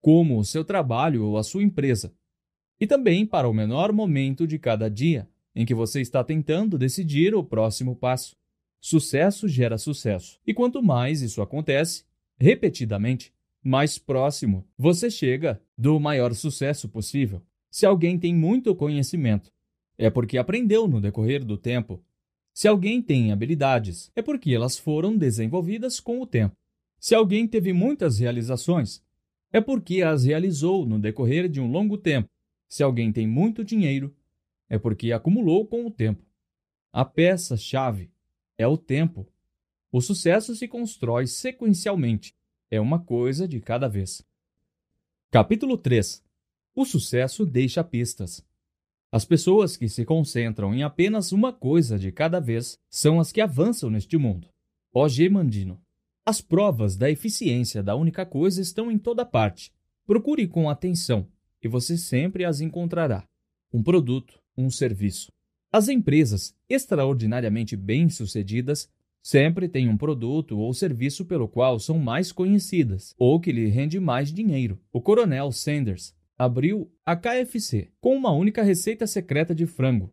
como 0.00 0.38
o 0.38 0.44
seu 0.44 0.64
trabalho 0.64 1.24
ou 1.24 1.36
a 1.36 1.42
sua 1.42 1.62
empresa, 1.62 2.14
e 2.80 2.86
também 2.86 3.26
para 3.26 3.48
o 3.48 3.54
menor 3.54 3.92
momento 3.92 4.46
de 4.46 4.58
cada 4.58 4.88
dia 4.88 5.28
em 5.54 5.64
que 5.64 5.74
você 5.74 6.00
está 6.00 6.22
tentando 6.22 6.76
decidir 6.76 7.34
o 7.34 7.42
próximo 7.42 7.96
passo. 7.96 8.36
Sucesso 8.78 9.48
gera 9.48 9.78
sucesso, 9.78 10.38
e 10.46 10.52
quanto 10.52 10.82
mais 10.82 11.22
isso 11.22 11.40
acontece, 11.40 12.04
repetidamente, 12.38 13.32
mais 13.64 13.98
próximo 13.98 14.64
você 14.78 15.10
chega 15.10 15.60
do 15.76 15.98
maior 15.98 16.34
sucesso 16.34 16.88
possível. 16.88 17.42
Se 17.70 17.84
alguém 17.84 18.18
tem 18.18 18.34
muito 18.34 18.74
conhecimento, 18.76 19.50
é 19.98 20.10
porque 20.10 20.38
aprendeu 20.38 20.86
no 20.86 21.00
decorrer 21.00 21.44
do 21.44 21.56
tempo. 21.56 22.02
Se 22.52 22.68
alguém 22.68 23.02
tem 23.02 23.32
habilidades, 23.32 24.10
é 24.14 24.22
porque 24.22 24.54
elas 24.54 24.78
foram 24.78 25.16
desenvolvidas 25.16 25.98
com 25.98 26.20
o 26.20 26.26
tempo. 26.26 26.54
Se 26.98 27.14
alguém 27.14 27.46
teve 27.46 27.72
muitas 27.72 28.18
realizações, 28.18 29.02
é 29.52 29.60
porque 29.60 30.02
as 30.02 30.24
realizou 30.24 30.84
no 30.86 30.98
decorrer 30.98 31.48
de 31.48 31.60
um 31.60 31.70
longo 31.70 31.96
tempo. 31.96 32.28
Se 32.68 32.82
alguém 32.82 33.12
tem 33.12 33.26
muito 33.26 33.64
dinheiro, 33.64 34.14
é 34.68 34.78
porque 34.78 35.12
acumulou 35.12 35.66
com 35.66 35.86
o 35.86 35.90
tempo. 35.90 36.24
A 36.92 37.04
peça-chave 37.04 38.10
é 38.58 38.66
o 38.66 38.76
tempo. 38.76 39.26
O 39.92 40.00
sucesso 40.00 40.54
se 40.54 40.66
constrói 40.66 41.26
sequencialmente, 41.26 42.34
é 42.70 42.80
uma 42.80 42.98
coisa 42.98 43.46
de 43.46 43.60
cada 43.60 43.88
vez. 43.88 44.22
Capítulo 45.30 45.78
3 45.78 46.26
o 46.76 46.84
sucesso 46.84 47.46
deixa 47.46 47.82
pistas. 47.82 48.46
As 49.10 49.24
pessoas 49.24 49.78
que 49.78 49.88
se 49.88 50.04
concentram 50.04 50.74
em 50.74 50.82
apenas 50.82 51.32
uma 51.32 51.50
coisa 51.50 51.98
de 51.98 52.12
cada 52.12 52.38
vez 52.38 52.78
são 52.90 53.18
as 53.18 53.32
que 53.32 53.40
avançam 53.40 53.88
neste 53.88 54.18
mundo. 54.18 54.50
O.G. 54.92 55.26
Mandino. 55.30 55.80
As 56.28 56.40
provas 56.40 56.96
da 56.96 57.08
eficiência 57.08 57.84
da 57.84 57.94
única 57.94 58.26
coisa 58.26 58.60
estão 58.60 58.90
em 58.90 58.98
toda 58.98 59.24
parte. 59.24 59.72
Procure 60.04 60.48
com 60.48 60.68
atenção 60.68 61.28
e 61.62 61.68
você 61.68 61.96
sempre 61.96 62.44
as 62.44 62.60
encontrará. 62.60 63.24
Um 63.72 63.80
produto, 63.80 64.36
um 64.58 64.68
serviço. 64.68 65.30
As 65.70 65.88
empresas 65.88 66.52
extraordinariamente 66.68 67.76
bem-sucedidas 67.76 68.90
sempre 69.22 69.68
têm 69.68 69.88
um 69.88 69.96
produto 69.96 70.58
ou 70.58 70.74
serviço 70.74 71.24
pelo 71.24 71.46
qual 71.46 71.78
são 71.78 71.96
mais 71.96 72.32
conhecidas 72.32 73.14
ou 73.16 73.38
que 73.38 73.52
lhe 73.52 73.68
rende 73.68 74.00
mais 74.00 74.32
dinheiro. 74.32 74.80
O 74.92 75.00
Coronel 75.00 75.52
Sanders 75.52 76.12
abriu 76.36 76.92
a 77.04 77.14
KFC 77.14 77.92
com 78.00 78.16
uma 78.16 78.32
única 78.32 78.64
receita 78.64 79.06
secreta 79.06 79.54
de 79.54 79.64
frango. 79.64 80.12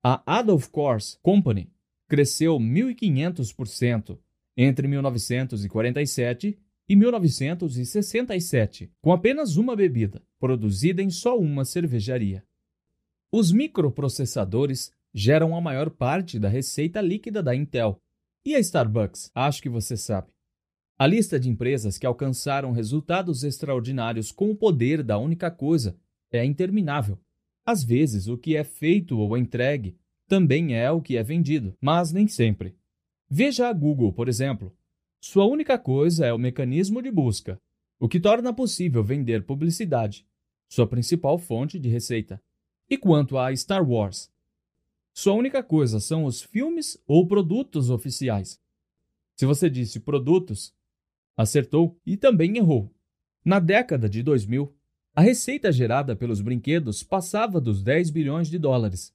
A 0.00 0.22
Adolf 0.38 0.68
Kors 0.68 1.18
Company 1.20 1.72
cresceu 2.08 2.56
1.500% 2.56 4.16
entre 4.56 4.86
1947 4.86 6.58
e 6.88 6.96
1967, 6.96 8.92
com 9.00 9.12
apenas 9.12 9.56
uma 9.56 9.74
bebida, 9.74 10.22
produzida 10.38 11.02
em 11.02 11.10
só 11.10 11.38
uma 11.38 11.64
cervejaria. 11.64 12.44
Os 13.32 13.50
microprocessadores 13.50 14.92
geram 15.12 15.56
a 15.56 15.60
maior 15.60 15.90
parte 15.90 16.38
da 16.38 16.48
receita 16.48 17.00
líquida 17.00 17.42
da 17.42 17.54
Intel. 17.54 18.00
E 18.44 18.54
a 18.54 18.60
Starbucks? 18.60 19.30
Acho 19.34 19.62
que 19.62 19.68
você 19.68 19.96
sabe. 19.96 20.32
A 20.98 21.06
lista 21.06 21.40
de 21.40 21.48
empresas 21.48 21.98
que 21.98 22.06
alcançaram 22.06 22.70
resultados 22.70 23.42
extraordinários 23.42 24.30
com 24.30 24.50
o 24.50 24.56
poder 24.56 25.02
da 25.02 25.18
única 25.18 25.50
coisa 25.50 25.96
é 26.30 26.44
interminável. 26.44 27.18
Às 27.66 27.82
vezes, 27.82 28.28
o 28.28 28.36
que 28.36 28.56
é 28.56 28.62
feito 28.62 29.18
ou 29.18 29.36
entregue 29.36 29.96
também 30.28 30.76
é 30.76 30.90
o 30.90 31.00
que 31.00 31.16
é 31.16 31.22
vendido, 31.22 31.76
mas 31.80 32.12
nem 32.12 32.28
sempre. 32.28 32.76
Veja 33.36 33.68
a 33.68 33.72
Google, 33.72 34.12
por 34.12 34.28
exemplo. 34.28 34.72
Sua 35.20 35.44
única 35.44 35.76
coisa 35.76 36.24
é 36.24 36.32
o 36.32 36.38
mecanismo 36.38 37.02
de 37.02 37.10
busca, 37.10 37.60
o 37.98 38.08
que 38.08 38.20
torna 38.20 38.54
possível 38.54 39.02
vender 39.02 39.44
publicidade, 39.44 40.24
sua 40.68 40.86
principal 40.86 41.36
fonte 41.36 41.76
de 41.76 41.88
receita. 41.88 42.40
E 42.88 42.96
quanto 42.96 43.36
a 43.36 43.52
Star 43.56 43.84
Wars? 43.84 44.30
Sua 45.12 45.32
única 45.32 45.64
coisa 45.64 45.98
são 45.98 46.26
os 46.26 46.42
filmes 46.42 46.96
ou 47.08 47.26
produtos 47.26 47.90
oficiais. 47.90 48.60
Se 49.34 49.44
você 49.44 49.68
disse 49.68 49.98
produtos, 49.98 50.72
acertou 51.36 51.98
e 52.06 52.16
também 52.16 52.56
errou. 52.56 52.88
Na 53.44 53.58
década 53.58 54.08
de 54.08 54.22
2000, 54.22 54.72
a 55.12 55.22
receita 55.22 55.72
gerada 55.72 56.14
pelos 56.14 56.40
brinquedos 56.40 57.02
passava 57.02 57.60
dos 57.60 57.82
10 57.82 58.10
bilhões 58.10 58.48
de 58.48 58.60
dólares, 58.60 59.12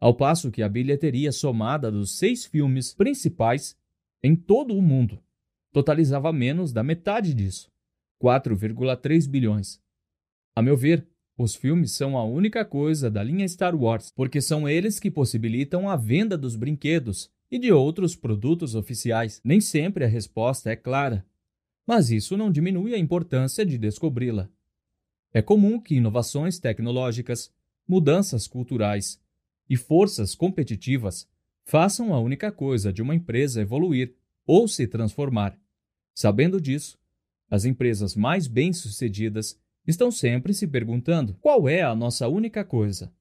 ao 0.00 0.14
passo 0.14 0.50
que 0.50 0.62
a 0.62 0.68
bilheteria 0.68 1.30
somada 1.30 1.92
dos 1.92 2.16
seis 2.16 2.46
filmes 2.46 2.94
principais 2.94 3.76
em 4.22 4.34
todo 4.34 4.74
o 4.74 4.80
mundo 4.80 5.22
totalizava 5.70 6.32
menos 6.32 6.72
da 6.72 6.82
metade 6.82 7.34
disso, 7.34 7.70
4,3 8.20 9.28
bilhões. 9.28 9.80
A 10.56 10.62
meu 10.62 10.76
ver, 10.76 11.06
os 11.38 11.54
filmes 11.54 11.92
são 11.92 12.18
a 12.18 12.24
única 12.24 12.64
coisa 12.64 13.10
da 13.10 13.22
linha 13.22 13.46
Star 13.46 13.74
Wars, 13.74 14.10
porque 14.14 14.40
são 14.40 14.68
eles 14.68 14.98
que 14.98 15.10
possibilitam 15.10 15.88
a 15.88 15.96
venda 15.96 16.36
dos 16.36 16.56
brinquedos 16.56 17.30
e 17.50 17.58
de 17.58 17.72
outros 17.72 18.16
produtos 18.16 18.74
oficiais. 18.74 19.40
Nem 19.44 19.60
sempre 19.60 20.04
a 20.04 20.08
resposta 20.08 20.70
é 20.70 20.76
clara, 20.76 21.24
mas 21.86 22.10
isso 22.10 22.36
não 22.36 22.50
diminui 22.50 22.94
a 22.94 22.98
importância 22.98 23.64
de 23.64 23.78
descobri-la. 23.78 24.50
É 25.32 25.40
comum 25.40 25.80
que 25.80 25.94
inovações 25.94 26.58
tecnológicas, 26.58 27.52
mudanças 27.86 28.46
culturais 28.46 29.20
e 29.70 29.76
forças 29.76 30.34
competitivas 30.34 31.28
façam 31.64 32.12
a 32.12 32.18
única 32.18 32.50
coisa 32.50 32.92
de 32.92 33.00
uma 33.00 33.14
empresa 33.14 33.60
evoluir 33.60 34.12
ou 34.44 34.66
se 34.66 34.88
transformar. 34.88 35.56
Sabendo 36.12 36.60
disso, 36.60 36.98
as 37.48 37.64
empresas 37.64 38.16
mais 38.16 38.48
bem-sucedidas 38.48 39.56
estão 39.86 40.10
sempre 40.10 40.52
se 40.52 40.66
perguntando 40.66 41.36
qual 41.40 41.68
é 41.68 41.82
a 41.82 41.94
nossa 41.94 42.26
única 42.26 42.64
coisa. 42.64 43.12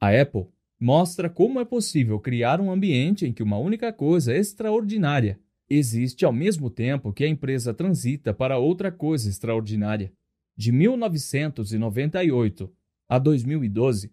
A 0.00 0.08
Apple 0.18 0.46
mostra 0.80 1.28
como 1.28 1.60
é 1.60 1.64
possível 1.64 2.18
criar 2.18 2.60
um 2.60 2.70
ambiente 2.70 3.26
em 3.26 3.32
que 3.32 3.42
uma 3.42 3.58
única 3.58 3.92
coisa 3.92 4.34
extraordinária 4.34 5.38
existe 5.68 6.24
ao 6.24 6.32
mesmo 6.32 6.70
tempo 6.70 7.12
que 7.12 7.24
a 7.24 7.28
empresa 7.28 7.74
transita 7.74 8.32
para 8.32 8.58
outra 8.58 8.90
coisa 8.90 9.28
extraordinária. 9.28 10.12
De 10.56 10.72
1998 10.72 12.72
a 13.08 13.18
2012, 13.18 14.12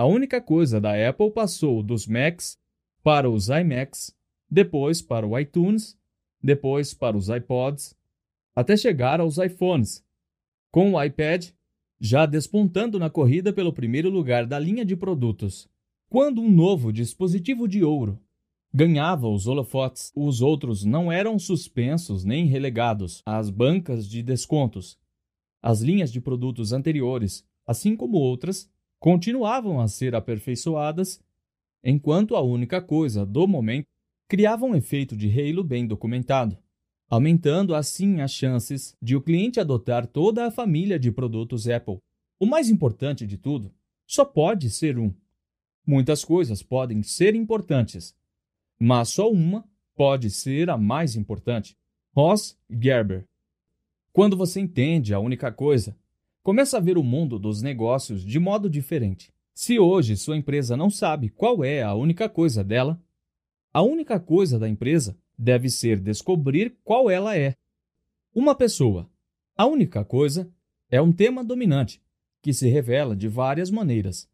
a 0.00 0.06
única 0.06 0.40
coisa 0.40 0.80
da 0.80 0.92
Apple 1.10 1.30
passou 1.30 1.82
dos 1.82 2.06
Macs 2.06 2.58
para 3.02 3.28
os 3.28 3.50
iMacs, 3.50 4.16
depois 4.50 5.02
para 5.02 5.26
o 5.26 5.38
iTunes, 5.38 5.94
depois 6.42 6.94
para 6.94 7.18
os 7.18 7.28
iPods, 7.28 7.94
até 8.56 8.78
chegar 8.78 9.20
aos 9.20 9.36
iPhones, 9.36 10.02
com 10.70 10.94
o 10.94 11.04
iPad 11.04 11.50
já 12.00 12.24
despontando 12.24 12.98
na 12.98 13.10
corrida 13.10 13.52
pelo 13.52 13.74
primeiro 13.74 14.08
lugar 14.08 14.46
da 14.46 14.58
linha 14.58 14.86
de 14.86 14.96
produtos. 14.96 15.68
Quando 16.08 16.40
um 16.40 16.50
novo 16.50 16.90
dispositivo 16.94 17.68
de 17.68 17.84
ouro 17.84 18.18
ganhava 18.72 19.28
os 19.28 19.46
holofotes, 19.46 20.12
os 20.16 20.40
outros 20.40 20.82
não 20.82 21.12
eram 21.12 21.38
suspensos 21.38 22.24
nem 22.24 22.46
relegados 22.46 23.22
às 23.26 23.50
bancas 23.50 24.08
de 24.08 24.22
descontos. 24.22 24.98
As 25.60 25.82
linhas 25.82 26.10
de 26.10 26.22
produtos 26.22 26.72
anteriores, 26.72 27.44
assim 27.66 27.94
como 27.94 28.16
outras, 28.16 28.66
continuavam 29.00 29.80
a 29.80 29.88
ser 29.88 30.14
aperfeiçoadas, 30.14 31.20
enquanto 31.82 32.36
a 32.36 32.40
única 32.40 32.80
coisa 32.80 33.26
do 33.26 33.48
momento 33.48 33.86
criava 34.28 34.64
um 34.64 34.76
efeito 34.76 35.16
de 35.16 35.28
halo 35.28 35.64
bem 35.64 35.84
documentado 35.84 36.56
aumentando 37.10 37.74
assim 37.74 38.20
as 38.20 38.30
chances 38.30 38.96
de 39.02 39.16
o 39.16 39.20
cliente 39.20 39.58
adotar 39.58 40.06
toda 40.06 40.46
a 40.46 40.50
família 40.50 40.96
de 40.96 41.10
produtos 41.10 41.68
Apple. 41.68 41.98
O 42.38 42.46
mais 42.46 42.70
importante 42.70 43.26
de 43.26 43.36
tudo, 43.36 43.74
só 44.06 44.24
pode 44.24 44.70
ser 44.70 44.96
um. 44.96 45.12
Muitas 45.84 46.24
coisas 46.24 46.62
podem 46.62 47.02
ser 47.02 47.34
importantes, 47.34 48.14
mas 48.78 49.08
só 49.08 49.28
uma 49.28 49.68
pode 49.96 50.30
ser 50.30 50.70
a 50.70 50.78
mais 50.78 51.16
importante. 51.16 51.76
Ross 52.14 52.56
Gerber. 52.70 53.24
Quando 54.12 54.36
você 54.36 54.60
entende 54.60 55.12
a 55.12 55.18
única 55.18 55.50
coisa, 55.50 55.96
começa 56.42 56.78
a 56.78 56.80
ver 56.80 56.96
o 56.96 57.02
mundo 57.02 57.38
dos 57.38 57.62
negócios 57.62 58.24
de 58.24 58.38
modo 58.38 58.68
diferente. 58.68 59.32
Se 59.54 59.78
hoje 59.78 60.16
sua 60.16 60.36
empresa 60.36 60.76
não 60.76 60.88
sabe 60.88 61.28
qual 61.28 61.64
é 61.64 61.82
a 61.82 61.94
única 61.94 62.28
coisa 62.28 62.64
dela, 62.64 63.00
a 63.72 63.82
única 63.82 64.18
coisa 64.18 64.58
da 64.58 64.68
empresa 64.68 65.18
deve 65.38 65.68
ser 65.68 66.00
descobrir 66.00 66.76
qual 66.82 67.10
ela 67.10 67.36
é. 67.36 67.54
Uma 68.34 68.54
pessoa. 68.54 69.10
A 69.56 69.66
única 69.66 70.04
coisa 70.04 70.50
é 70.90 71.00
um 71.00 71.12
tema 71.12 71.44
dominante, 71.44 72.02
que 72.42 72.52
se 72.52 72.68
revela 72.68 73.14
de 73.14 73.28
várias 73.28 73.70
maneiras. 73.70 74.28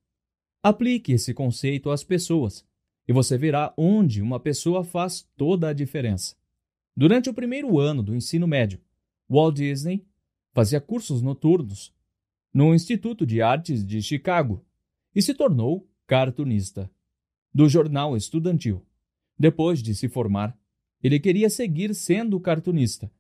Aplique 0.63 1.13
esse 1.13 1.35
conceito 1.35 1.91
às 1.91 2.05
pessoas 2.05 2.65
e 3.09 3.13
você 3.13 3.39
verá 3.39 3.73
onde 3.77 4.21
uma 4.21 4.41
pessoa 4.41 4.83
faz 4.83 5.29
toda 5.37 5.69
a 5.69 5.73
diferença. 5.73 6.37
Durante 6.97 7.29
o 7.29 7.35
primeiro 7.35 7.79
ano 7.79 8.03
do 8.03 8.15
ensino 8.15 8.47
médio, 8.47 8.81
Walt 9.29 9.57
Disney 9.57 10.05
fazia 10.53 10.81
cursos 10.81 11.21
noturnos 11.21 11.93
no 12.57 12.75
Instituto 12.75 13.27
de 13.27 13.43
Artes 13.43 13.85
de 13.85 14.01
Chicago 14.01 14.65
e 15.15 15.21
se 15.21 15.35
tornou 15.35 15.87
cartunista 16.07 16.91
do 17.53 17.69
jornal 17.69 18.17
estudantil. 18.17 18.83
Depois 19.39 19.83
de 19.83 19.95
se 19.95 20.09
formar, 20.09 20.59
ele 21.03 21.21
queria 21.21 21.51
seguir 21.51 21.95
sendo 21.95 22.41
cartunista. 22.41 23.13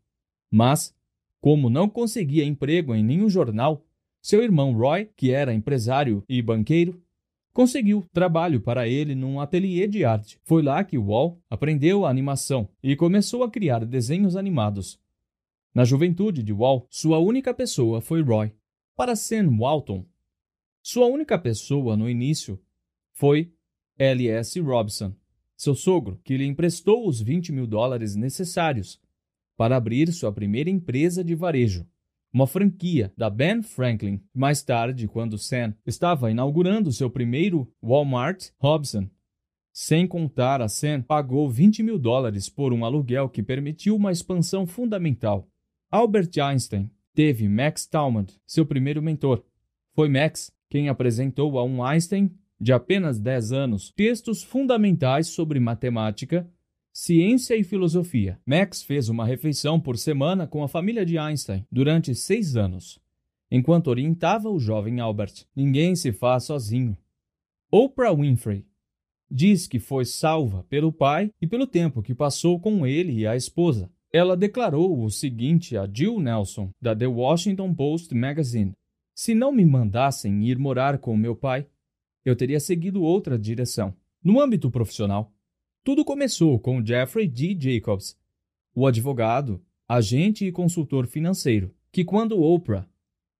Mas, 0.51 0.96
como 1.38 1.68
não 1.68 1.87
conseguia 1.87 2.46
emprego 2.46 2.94
em 2.94 3.05
nenhum 3.05 3.29
jornal, 3.29 3.85
seu 4.22 4.42
irmão 4.42 4.72
Roy, 4.72 5.11
que 5.14 5.31
era 5.31 5.53
empresário 5.53 6.25
e 6.27 6.40
banqueiro, 6.40 6.99
conseguiu 7.53 8.07
trabalho 8.14 8.62
para 8.62 8.88
ele 8.88 9.14
num 9.14 9.38
ateliê 9.38 9.87
de 9.87 10.03
arte. 10.03 10.40
Foi 10.44 10.62
lá 10.62 10.83
que 10.83 10.96
Wall 10.96 11.38
aprendeu 11.51 12.07
a 12.07 12.11
animação 12.11 12.70
e 12.83 12.96
começou 12.96 13.44
a 13.44 13.51
criar 13.51 13.85
desenhos 13.85 14.35
animados. 14.35 14.99
Na 15.75 15.85
juventude 15.85 16.42
de 16.42 16.55
Wall, 16.55 16.87
sua 16.88 17.18
única 17.18 17.53
pessoa 17.53 18.01
foi 18.01 18.22
Roy. 18.22 18.51
Para 18.96 19.14
Sam 19.14 19.59
Walton, 19.59 20.06
sua 20.82 21.04
única 21.04 21.38
pessoa 21.38 21.98
no 21.98 22.09
início 22.09 22.59
foi 23.12 23.52
L.S. 23.98 24.59
Robson, 24.59 25.12
seu 25.54 25.74
sogro, 25.74 26.18
que 26.24 26.35
lhe 26.35 26.46
emprestou 26.46 27.06
os 27.06 27.20
20 27.20 27.52
mil 27.52 27.66
dólares 27.66 28.16
necessários 28.16 28.98
para 29.54 29.76
abrir 29.76 30.11
sua 30.14 30.32
primeira 30.32 30.70
empresa 30.70 31.22
de 31.22 31.35
varejo, 31.35 31.87
uma 32.32 32.46
franquia 32.46 33.12
da 33.18 33.28
Ben 33.28 33.62
Franklin. 33.62 34.18
Mais 34.32 34.62
tarde, 34.62 35.06
quando 35.06 35.37
Sam 35.37 35.74
estava 35.85 36.30
inaugurando 36.30 36.90
seu 36.90 37.11
primeiro 37.11 37.70
Walmart, 37.82 38.48
Robson, 38.56 39.11
sem 39.74 40.06
contar 40.06 40.62
a 40.62 40.68
Sam, 40.68 41.02
pagou 41.02 41.50
20 41.50 41.82
mil 41.82 41.98
dólares 41.98 42.48
por 42.48 42.72
um 42.72 42.82
aluguel 42.82 43.28
que 43.28 43.42
permitiu 43.42 43.94
uma 43.94 44.11
expansão 44.11 44.66
fundamental. 44.66 45.46
Albert 45.90 46.30
Einstein 46.42 46.90
teve 47.16 47.48
Max 47.48 47.87
Talmud, 47.87 48.31
seu 48.46 48.66
primeiro 48.66 49.00
mentor. 49.00 49.42
Foi 49.94 50.07
Max 50.07 50.55
quem 50.68 50.90
apresentou 50.90 51.59
a 51.59 51.64
um 51.64 51.83
Einstein 51.83 52.31
de 52.61 52.74
apenas 52.74 53.18
10 53.18 53.52
anos, 53.52 53.90
textos 53.90 54.42
fundamentais 54.42 55.29
sobre 55.29 55.59
matemática, 55.59 56.46
ciência 56.92 57.57
e 57.57 57.64
filosofia. 57.64 58.38
Max 58.44 58.83
fez 58.83 59.09
uma 59.09 59.24
refeição 59.24 59.81
por 59.81 59.96
semana 59.96 60.46
com 60.46 60.62
a 60.62 60.68
família 60.68 61.07
de 61.07 61.16
Einstein 61.16 61.66
durante 61.72 62.14
seis 62.14 62.55
anos, 62.55 63.00
enquanto 63.50 63.88
orientava 63.88 64.50
o 64.50 64.61
jovem 64.61 65.00
Albert. 65.00 65.46
Ninguém 65.57 65.96
se 65.96 66.12
faz 66.12 66.44
sozinho. 66.44 66.98
Oprah 67.70 68.14
Winfrey 68.14 68.66
diz 69.31 69.66
que 69.66 69.79
foi 69.79 70.05
salva 70.05 70.64
pelo 70.68 70.92
pai 70.92 71.33
e 71.40 71.46
pelo 71.46 71.66
tempo 71.66 72.02
que 72.02 72.14
passou 72.14 72.61
com 72.61 72.87
ele 72.87 73.20
e 73.20 73.26
a 73.26 73.35
esposa. 73.35 73.90
Ela 74.18 74.35
declarou 74.35 75.05
o 75.05 75.11
seguinte 75.11 75.76
a 75.76 75.87
Jill 75.87 76.18
Nelson, 76.18 76.70
da 76.81 76.96
The 76.96 77.07
Washington 77.07 77.74
Post 77.74 78.14
Magazine: 78.14 78.72
Se 79.14 79.35
não 79.35 79.52
me 79.52 79.62
mandassem 79.62 80.42
ir 80.48 80.59
morar 80.59 80.96
com 80.96 81.14
meu 81.14 81.37
pai, 81.37 81.66
eu 82.24 82.35
teria 82.35 82.59
seguido 82.59 83.02
outra 83.02 83.38
direção. 83.38 83.94
No 84.24 84.40
âmbito 84.40 84.70
profissional, 84.70 85.31
tudo 85.85 86.02
começou 86.02 86.59
com 86.59 86.83
Jeffrey 86.83 87.29
D. 87.29 87.59
Jacobs, 87.61 88.18
o 88.74 88.87
advogado 88.87 89.62
agente 89.87 90.46
e 90.46 90.50
consultor 90.50 91.07
financeiro, 91.07 91.74
que 91.92 92.02
quando 92.02 92.40
Oprah 92.40 92.88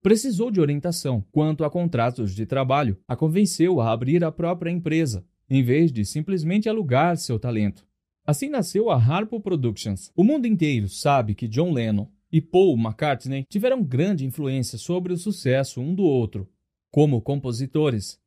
precisou 0.03 0.51
de 0.51 0.61
orientação 0.61 1.25
quanto 1.33 1.65
a 1.65 1.71
contratos 1.71 2.35
de 2.35 2.45
trabalho, 2.45 2.99
a 3.09 3.17
convenceu 3.17 3.81
a 3.81 3.91
abrir 3.91 4.23
a 4.23 4.31
própria 4.31 4.71
empresa, 4.71 5.25
em 5.49 5.63
vez 5.63 5.91
de 5.91 6.05
simplesmente 6.05 6.69
alugar 6.69 7.17
seu 7.17 7.39
talento. 7.39 7.87
Assim 8.27 8.49
nasceu 8.49 8.91
a 8.91 8.97
Harpo 8.97 9.39
Productions. 9.39 10.11
O 10.17 10.25
mundo 10.25 10.47
inteiro 10.47 10.89
sabe 10.89 11.33
que 11.33 11.47
John 11.47 11.73
Lennon 11.73 12.09
e 12.33 12.41
Paul 12.41 12.77
McCartney 12.77 13.45
tiveram 13.49 13.85
grande 13.85 14.27
influência 14.27 14.77
sobre 14.77 15.13
o 15.13 15.17
sucesso 15.17 15.81
um 15.81 15.95
do 15.95 16.03
outro, 16.03 16.49
como 16.91 17.23
compositores, 17.23 18.19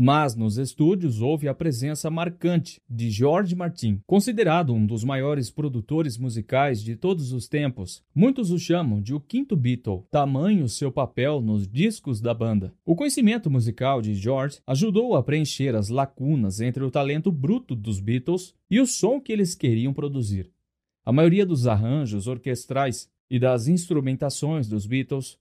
mas 0.00 0.36
nos 0.36 0.58
estúdios 0.58 1.20
houve 1.20 1.48
a 1.48 1.54
presença 1.54 2.08
marcante 2.08 2.80
de 2.88 3.10
George 3.10 3.56
Martin, 3.56 4.00
considerado 4.06 4.72
um 4.72 4.86
dos 4.86 5.02
maiores 5.02 5.50
produtores 5.50 6.16
musicais 6.16 6.80
de 6.80 6.94
todos 6.94 7.32
os 7.32 7.48
tempos. 7.48 8.00
Muitos 8.14 8.52
o 8.52 8.60
chamam 8.60 9.02
de 9.02 9.12
o 9.12 9.18
quinto 9.18 9.56
Beatle, 9.56 10.04
tamanho 10.08 10.68
seu 10.68 10.92
papel 10.92 11.40
nos 11.40 11.66
discos 11.66 12.20
da 12.20 12.32
banda. 12.32 12.72
O 12.86 12.94
conhecimento 12.94 13.50
musical 13.50 14.00
de 14.00 14.14
George 14.14 14.60
ajudou 14.68 15.16
a 15.16 15.22
preencher 15.24 15.74
as 15.74 15.88
lacunas 15.88 16.60
entre 16.60 16.84
o 16.84 16.92
talento 16.92 17.32
bruto 17.32 17.74
dos 17.74 17.98
Beatles 17.98 18.54
e 18.70 18.78
o 18.78 18.86
som 18.86 19.20
que 19.20 19.32
eles 19.32 19.56
queriam 19.56 19.92
produzir. 19.92 20.48
A 21.04 21.12
maioria 21.12 21.44
dos 21.44 21.66
arranjos 21.66 22.28
orquestrais 22.28 23.10
e 23.28 23.36
das 23.36 23.66
instrumentações 23.66 24.68
dos 24.68 24.86
Beatles 24.86 25.36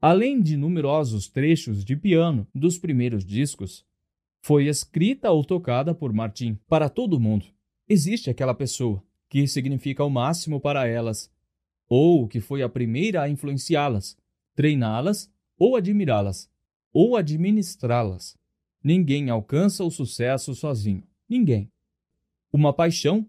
além 0.00 0.40
de 0.40 0.56
numerosos 0.56 1.28
trechos 1.28 1.84
de 1.84 1.96
piano 1.96 2.46
dos 2.54 2.78
primeiros 2.78 3.24
discos, 3.24 3.84
foi 4.40 4.66
escrita 4.66 5.30
ou 5.30 5.44
tocada 5.44 5.94
por 5.94 6.12
Martin 6.12 6.58
para 6.68 6.88
todo 6.88 7.20
mundo. 7.20 7.46
Existe 7.88 8.30
aquela 8.30 8.54
pessoa 8.54 9.02
que 9.28 9.46
significa 9.46 10.04
o 10.04 10.10
máximo 10.10 10.60
para 10.60 10.86
elas, 10.86 11.30
ou 11.88 12.26
que 12.26 12.40
foi 12.40 12.62
a 12.62 12.68
primeira 12.68 13.22
a 13.22 13.28
influenciá-las, 13.28 14.16
treiná-las 14.54 15.30
ou 15.58 15.76
admirá-las, 15.76 16.50
ou 16.92 17.16
administrá-las. 17.16 18.36
Ninguém 18.82 19.28
alcança 19.28 19.84
o 19.84 19.90
sucesso 19.90 20.54
sozinho. 20.54 21.02
Ninguém. 21.28 21.70
Uma 22.52 22.72
paixão, 22.72 23.28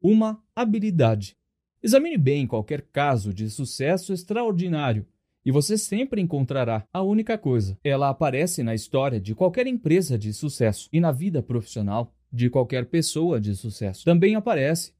uma 0.00 0.42
habilidade. 0.54 1.36
Examine 1.82 2.18
bem 2.18 2.46
qualquer 2.46 2.82
caso 2.82 3.32
de 3.32 3.48
sucesso 3.48 4.12
extraordinário 4.12 5.06
e 5.44 5.50
você 5.50 5.78
sempre 5.78 6.20
encontrará 6.20 6.86
a 6.92 7.02
única 7.02 7.38
coisa. 7.38 7.78
Ela 7.82 8.08
aparece 8.08 8.62
na 8.62 8.74
história 8.74 9.20
de 9.20 9.34
qualquer 9.34 9.66
empresa 9.66 10.18
de 10.18 10.32
sucesso 10.32 10.88
e 10.92 11.00
na 11.00 11.12
vida 11.12 11.42
profissional 11.42 12.12
de 12.32 12.50
qualquer 12.50 12.86
pessoa 12.86 13.40
de 13.40 13.54
sucesso. 13.56 14.04
Também 14.04 14.34
aparece 14.34 14.92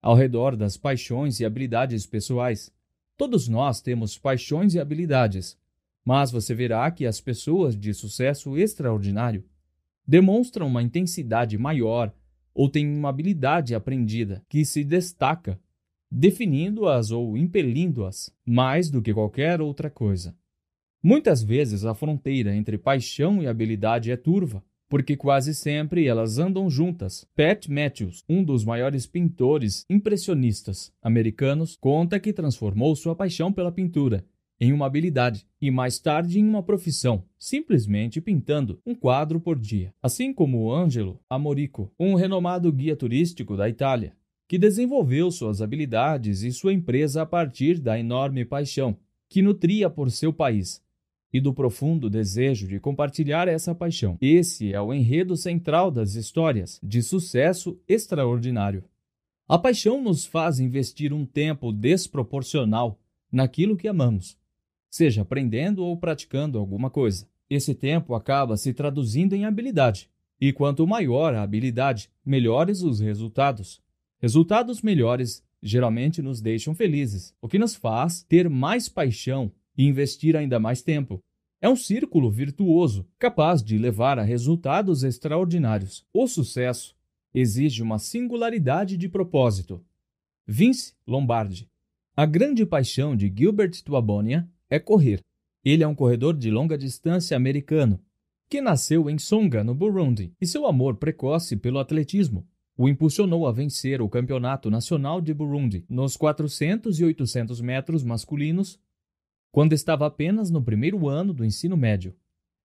ao 0.00 0.14
redor 0.14 0.56
das 0.56 0.76
paixões 0.76 1.40
e 1.40 1.44
habilidades 1.44 2.06
pessoais. 2.06 2.72
Todos 3.16 3.48
nós 3.48 3.80
temos 3.80 4.16
paixões 4.16 4.74
e 4.74 4.80
habilidades, 4.80 5.58
mas 6.04 6.30
você 6.30 6.54
verá 6.54 6.90
que 6.90 7.04
as 7.04 7.20
pessoas 7.20 7.76
de 7.76 7.92
sucesso 7.92 8.56
extraordinário 8.56 9.44
demonstram 10.06 10.66
uma 10.66 10.82
intensidade 10.82 11.58
maior 11.58 12.12
ou 12.54 12.68
têm 12.68 12.88
uma 12.88 13.08
habilidade 13.08 13.74
aprendida 13.74 14.42
que 14.48 14.64
se 14.64 14.84
destaca 14.84 15.60
definindo-as 16.10 17.10
ou 17.10 17.36
impelindo-as 17.36 18.30
mais 18.46 18.90
do 18.90 19.02
que 19.02 19.12
qualquer 19.12 19.60
outra 19.60 19.90
coisa. 19.90 20.36
Muitas 21.02 21.42
vezes 21.42 21.84
a 21.84 21.94
fronteira 21.94 22.54
entre 22.54 22.76
paixão 22.76 23.42
e 23.42 23.46
habilidade 23.46 24.10
é 24.10 24.16
turva, 24.16 24.64
porque 24.88 25.16
quase 25.16 25.54
sempre 25.54 26.06
elas 26.06 26.38
andam 26.38 26.68
juntas. 26.68 27.26
Pat 27.36 27.68
Matthews, 27.68 28.24
um 28.28 28.42
dos 28.42 28.64
maiores 28.64 29.06
pintores 29.06 29.84
impressionistas 29.88 30.92
americanos, 31.02 31.76
conta 31.80 32.18
que 32.18 32.32
transformou 32.32 32.96
sua 32.96 33.14
paixão 33.14 33.52
pela 33.52 33.70
pintura 33.70 34.24
em 34.60 34.72
uma 34.72 34.86
habilidade 34.86 35.46
e 35.60 35.70
mais 35.70 35.98
tarde 35.98 36.40
em 36.40 36.44
uma 36.44 36.62
profissão, 36.62 37.22
simplesmente 37.38 38.20
pintando 38.20 38.80
um 38.84 38.94
quadro 38.94 39.40
por 39.40 39.58
dia. 39.58 39.94
Assim 40.02 40.32
como 40.32 40.72
Angelo 40.72 41.20
Amorico, 41.30 41.92
um 41.98 42.14
renomado 42.14 42.72
guia 42.72 42.96
turístico 42.96 43.56
da 43.56 43.68
Itália, 43.68 44.16
que 44.48 44.58
desenvolveu 44.58 45.30
suas 45.30 45.60
habilidades 45.60 46.42
e 46.42 46.50
sua 46.50 46.72
empresa 46.72 47.22
a 47.22 47.26
partir 47.26 47.78
da 47.78 47.98
enorme 47.98 48.46
paixão 48.46 48.96
que 49.28 49.42
nutria 49.42 49.90
por 49.90 50.10
seu 50.10 50.32
país 50.32 50.82
e 51.30 51.38
do 51.38 51.52
profundo 51.52 52.08
desejo 52.08 52.66
de 52.66 52.80
compartilhar 52.80 53.46
essa 53.46 53.74
paixão. 53.74 54.16
Esse 54.20 54.72
é 54.72 54.80
o 54.80 54.94
enredo 54.94 55.36
central 55.36 55.90
das 55.90 56.14
histórias 56.14 56.80
de 56.82 57.02
sucesso 57.02 57.78
extraordinário. 57.86 58.84
A 59.46 59.58
paixão 59.58 60.02
nos 60.02 60.24
faz 60.24 60.58
investir 60.58 61.12
um 61.12 61.26
tempo 61.26 61.70
desproporcional 61.70 62.98
naquilo 63.30 63.76
que 63.76 63.86
amamos, 63.86 64.38
seja 64.88 65.20
aprendendo 65.20 65.84
ou 65.84 65.94
praticando 65.98 66.58
alguma 66.58 66.88
coisa. 66.88 67.28
Esse 67.50 67.74
tempo 67.74 68.14
acaba 68.14 68.56
se 68.56 68.72
traduzindo 68.72 69.34
em 69.34 69.44
habilidade, 69.44 70.08
e 70.40 70.52
quanto 70.52 70.86
maior 70.86 71.34
a 71.34 71.42
habilidade, 71.42 72.10
melhores 72.24 72.82
os 72.82 73.00
resultados. 73.00 73.82
Resultados 74.20 74.82
melhores 74.82 75.44
geralmente 75.62 76.20
nos 76.20 76.40
deixam 76.40 76.74
felizes, 76.74 77.32
o 77.40 77.48
que 77.48 77.58
nos 77.58 77.76
faz 77.76 78.22
ter 78.22 78.48
mais 78.50 78.88
paixão 78.88 79.52
e 79.76 79.84
investir 79.84 80.36
ainda 80.36 80.58
mais 80.58 80.82
tempo. 80.82 81.20
É 81.60 81.68
um 81.68 81.76
círculo 81.76 82.30
virtuoso, 82.30 83.06
capaz 83.18 83.62
de 83.62 83.78
levar 83.78 84.18
a 84.18 84.22
resultados 84.22 85.04
extraordinários. 85.04 86.04
O 86.12 86.26
sucesso 86.26 86.96
exige 87.32 87.82
uma 87.82 87.98
singularidade 87.98 88.96
de 88.96 89.08
propósito. 89.08 89.84
Vince 90.46 90.94
Lombardi. 91.06 91.68
A 92.16 92.26
grande 92.26 92.66
paixão 92.66 93.16
de 93.16 93.32
Gilbert 93.34 93.82
Tuabonia 93.84 94.48
é 94.68 94.80
correr. 94.80 95.20
Ele 95.64 95.84
é 95.84 95.86
um 95.86 95.94
corredor 95.94 96.36
de 96.36 96.50
longa 96.50 96.76
distância 96.76 97.36
americano 97.36 98.00
que 98.50 98.60
nasceu 98.60 99.10
em 99.10 99.18
Songa, 99.18 99.62
no 99.62 99.74
Burundi, 99.74 100.32
e 100.40 100.46
seu 100.46 100.66
amor 100.66 100.96
precoce 100.96 101.56
pelo 101.56 101.78
atletismo 101.78 102.48
o 102.78 102.88
impulsionou 102.88 103.44
a 103.44 103.50
vencer 103.50 104.00
o 104.00 104.08
Campeonato 104.08 104.70
Nacional 104.70 105.20
de 105.20 105.34
Burundi 105.34 105.84
nos 105.90 106.16
400 106.16 107.00
e 107.00 107.04
800 107.04 107.60
metros 107.60 108.04
masculinos, 108.04 108.78
quando 109.50 109.72
estava 109.72 110.06
apenas 110.06 110.48
no 110.48 110.62
primeiro 110.62 111.08
ano 111.08 111.34
do 111.34 111.44
ensino 111.44 111.76
médio. 111.76 112.14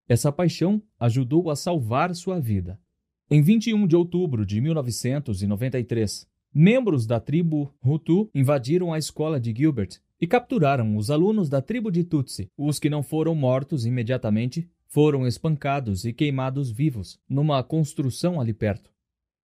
Essa 0.07 0.31
paixão 0.31 0.79
ajudou 0.99 1.49
a 1.49 1.55
salvar 1.55 2.13
sua 2.13 2.39
vida. 2.39 2.79
Em 3.27 3.41
21 3.41 3.87
de 3.87 3.95
outubro 3.95 4.45
de 4.45 4.61
1993, 4.61 6.27
membros 6.53 7.07
da 7.07 7.19
tribo 7.19 7.73
Hutu 7.83 8.29
invadiram 8.35 8.93
a 8.93 8.99
escola 8.99 9.39
de 9.39 9.51
Gilbert 9.51 9.97
e 10.21 10.27
capturaram 10.27 10.95
os 10.95 11.09
alunos 11.09 11.49
da 11.49 11.59
tribo 11.59 11.89
de 11.89 12.03
Tutsi. 12.03 12.51
Os 12.55 12.77
que 12.77 12.89
não 12.89 13.01
foram 13.01 13.33
mortos 13.33 13.83
imediatamente 13.83 14.69
foram 14.85 15.25
espancados 15.25 16.05
e 16.05 16.13
queimados 16.13 16.69
vivos 16.69 17.19
numa 17.27 17.63
construção 17.63 18.39
ali 18.39 18.53
perto. 18.53 18.92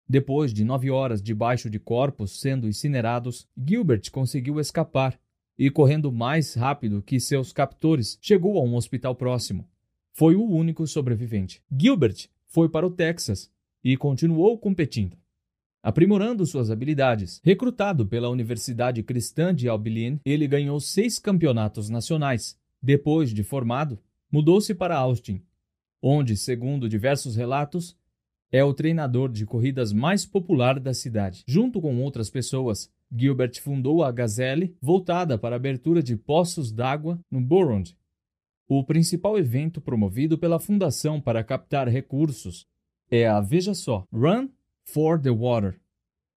Depois 0.09 0.53
de 0.53 0.63
nove 0.63 0.89
horas 0.89 1.21
debaixo 1.21 1.69
de 1.69 1.79
corpos 1.79 2.39
sendo 2.39 2.67
incinerados, 2.67 3.47
Gilbert 3.57 4.09
conseguiu 4.11 4.59
escapar 4.59 5.19
e, 5.57 5.69
correndo 5.69 6.11
mais 6.11 6.53
rápido 6.53 7.01
que 7.01 7.19
seus 7.19 7.51
captores, 7.51 8.17
chegou 8.21 8.57
a 8.57 8.63
um 8.63 8.75
hospital 8.75 9.15
próximo. 9.15 9.67
Foi 10.13 10.35
o 10.35 10.47
único 10.47 10.87
sobrevivente. 10.87 11.61
Gilbert 11.69 12.29
foi 12.47 12.69
para 12.69 12.87
o 12.87 12.91
Texas 12.91 13.51
e 13.83 13.97
continuou 13.97 14.57
competindo. 14.57 15.17
Aprimorando 15.83 16.45
suas 16.45 16.71
habilidades, 16.71 17.41
recrutado 17.43 18.05
pela 18.05 18.29
Universidade 18.29 19.03
Cristã 19.03 19.53
de 19.53 19.69
Abilene, 19.69 20.19
ele 20.25 20.47
ganhou 20.47 20.79
seis 20.79 21.19
campeonatos 21.19 21.89
nacionais. 21.89 22.57
Depois 22.81 23.33
de 23.33 23.43
formado, 23.43 23.99
mudou-se 24.31 24.73
para 24.73 24.97
Austin, 24.97 25.41
onde, 26.01 26.37
segundo 26.37 26.89
diversos 26.89 27.35
relatos, 27.35 27.96
é 28.51 28.63
o 28.63 28.73
treinador 28.73 29.31
de 29.31 29.45
corridas 29.45 29.91
mais 29.91 30.25
popular 30.25 30.79
da 30.79 30.93
cidade. 30.93 31.43
Junto 31.47 31.81
com 31.81 32.01
outras 32.01 32.29
pessoas, 32.29 32.89
Gilbert 33.11 33.61
fundou 33.61 34.03
a 34.03 34.11
Gazelle, 34.11 34.75
voltada 34.81 35.37
para 35.37 35.55
a 35.55 35.57
abertura 35.57 36.01
de 36.01 36.15
poços 36.15 36.71
d'água 36.71 37.19
no 37.31 37.41
Burundi, 37.41 37.97
o 38.69 38.83
principal 38.83 39.37
evento 39.37 39.79
promovido 39.79 40.37
pela 40.37 40.59
Fundação 40.59 41.21
para 41.21 41.41
captar 41.41 41.87
recursos 41.87 42.67
é 43.09 43.25
a 43.25 43.39
Veja 43.39 43.73
Só 43.73 44.05
Run 44.11 44.49
for 44.83 45.17
the 45.21 45.29
Water, 45.29 45.79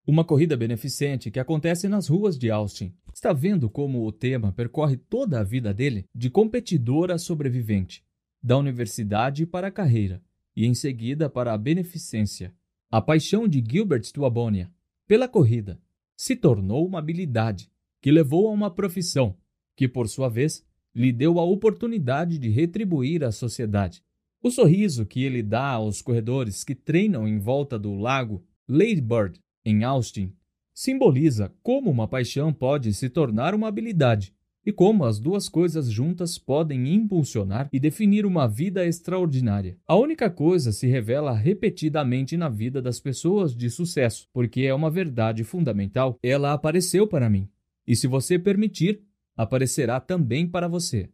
uma 0.06 0.24
corrida 0.24 0.56
beneficente 0.56 1.28
que 1.28 1.40
acontece 1.40 1.88
nas 1.88 2.06
ruas 2.06 2.38
de 2.38 2.48
Austin. 2.48 2.94
Está 3.12 3.32
vendo 3.32 3.68
como 3.68 4.06
o 4.06 4.12
tema 4.12 4.52
percorre 4.52 4.96
toda 4.96 5.40
a 5.40 5.42
vida 5.42 5.74
dele, 5.74 6.04
de 6.14 6.30
competidor 6.30 7.10
a 7.10 7.18
sobrevivente, 7.18 8.04
da 8.40 8.56
universidade 8.56 9.44
para 9.44 9.66
a 9.66 9.72
carreira 9.72 10.22
e 10.56 10.66
em 10.66 10.74
seguida 10.74 11.28
para 11.28 11.52
a 11.52 11.58
beneficência. 11.58 12.54
A 12.90 13.00
paixão 13.00 13.46
de 13.46 13.62
Gilbert 13.66 14.10
Tuabonia 14.12 14.70
pela 15.06 15.28
corrida 15.28 15.80
se 16.16 16.36
tornou 16.36 16.86
uma 16.86 16.98
habilidade 16.98 17.70
que 18.00 18.10
levou 18.10 18.48
a 18.48 18.50
uma 18.50 18.70
profissão 18.70 19.36
que, 19.76 19.88
por 19.88 20.08
sua 20.08 20.28
vez, 20.28 20.66
lhe 20.94 21.12
deu 21.12 21.38
a 21.38 21.44
oportunidade 21.44 22.38
de 22.38 22.48
retribuir 22.48 23.24
à 23.24 23.32
sociedade. 23.32 24.02
O 24.42 24.50
sorriso 24.50 25.06
que 25.06 25.22
ele 25.22 25.42
dá 25.42 25.68
aos 25.68 26.02
corredores 26.02 26.64
que 26.64 26.74
treinam 26.74 27.28
em 27.28 27.38
volta 27.38 27.78
do 27.78 27.94
lago 27.94 28.44
Lady 28.68 29.00
Bird, 29.00 29.40
em 29.64 29.84
Austin, 29.84 30.34
simboliza 30.72 31.52
como 31.62 31.90
uma 31.90 32.08
paixão 32.08 32.52
pode 32.52 32.94
se 32.94 33.08
tornar 33.08 33.54
uma 33.54 33.68
habilidade 33.68 34.34
e 34.64 34.72
como 34.72 35.04
as 35.04 35.18
duas 35.18 35.48
coisas 35.48 35.90
juntas 35.90 36.38
podem 36.38 36.94
impulsionar 36.94 37.68
e 37.72 37.80
definir 37.80 38.26
uma 38.26 38.46
vida 38.46 38.86
extraordinária. 38.86 39.78
A 39.86 39.96
única 39.96 40.28
coisa 40.28 40.72
se 40.72 40.86
revela 40.86 41.32
repetidamente 41.32 42.36
na 42.36 42.48
vida 42.48 42.82
das 42.82 43.00
pessoas 43.00 43.54
de 43.54 43.70
sucesso, 43.70 44.28
porque 44.32 44.62
é 44.62 44.74
uma 44.74 44.90
verdade 44.90 45.44
fundamental. 45.44 46.18
Ela 46.22 46.52
apareceu 46.52 47.06
para 47.06 47.30
mim, 47.30 47.48
e 47.86 47.96
se 47.96 48.06
você 48.06 48.38
permitir, 48.38 49.02
aparecerá 49.36 49.98
também 50.00 50.46
para 50.46 50.68
você. 50.68 51.08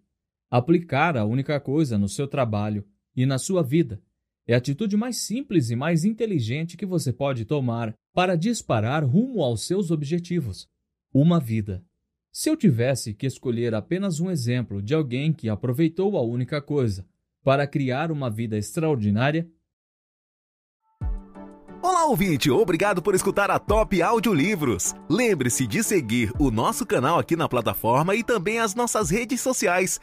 Aplicar 0.51 1.17
a 1.17 1.25
única 1.25 1.59
coisa 1.61 1.97
no 1.99 2.09
seu 2.09 2.27
trabalho 2.27 2.85
e 3.15 3.25
na 3.27 3.39
sua 3.39 3.63
vida 3.63 4.01
é 4.47 4.55
a 4.55 4.59
atitude 4.59 4.97
mais 4.97 5.17
simples 5.19 5.71
e 5.71 5.77
mais 5.77 6.05
inteligente 6.05 6.77
que 6.77 6.87
você 6.87 7.13
pode 7.13 7.45
tomar 7.45 7.93
para 8.15 8.37
disparar 8.37 9.05
rumo 9.05 9.43
aos 9.43 9.67
seus 9.67 9.91
objetivos. 9.91 10.69
Uma 11.13 11.41
vida. 11.41 11.85
Se 12.39 12.51
eu 12.51 12.55
tivesse 12.55 13.15
que 13.15 13.27
escolher 13.27 13.75
apenas 13.75 14.21
um 14.21 14.31
exemplo 14.31 14.83
de 14.83 14.93
alguém 14.93 15.33
que 15.33 15.49
aproveitou 15.49 16.19
a 16.19 16.23
única 16.23 16.61
coisa 16.61 17.03
para 17.43 17.67
criar 17.67 18.13
uma 18.13 18.29
vida 18.29 18.59
extraordinária, 18.59 19.49
Olá, 21.83 22.05
ouvinte! 22.05 22.51
Obrigado 22.51 23.01
por 23.01 23.15
escutar 23.15 23.51
a 23.51 23.59
Top 23.59 24.03
Audiolivros. 24.03 24.95
Lembre-se 25.09 25.67
de 25.67 25.83
seguir 25.83 26.31
o 26.39 26.51
nosso 26.51 26.85
canal 26.85 27.19
aqui 27.19 27.37
na 27.37 27.49
plataforma 27.49 28.15
e 28.15 28.23
também 28.23 28.59
as 28.59 28.75
nossas 28.75 29.09
redes 29.09 29.41
sociais. 29.41 29.99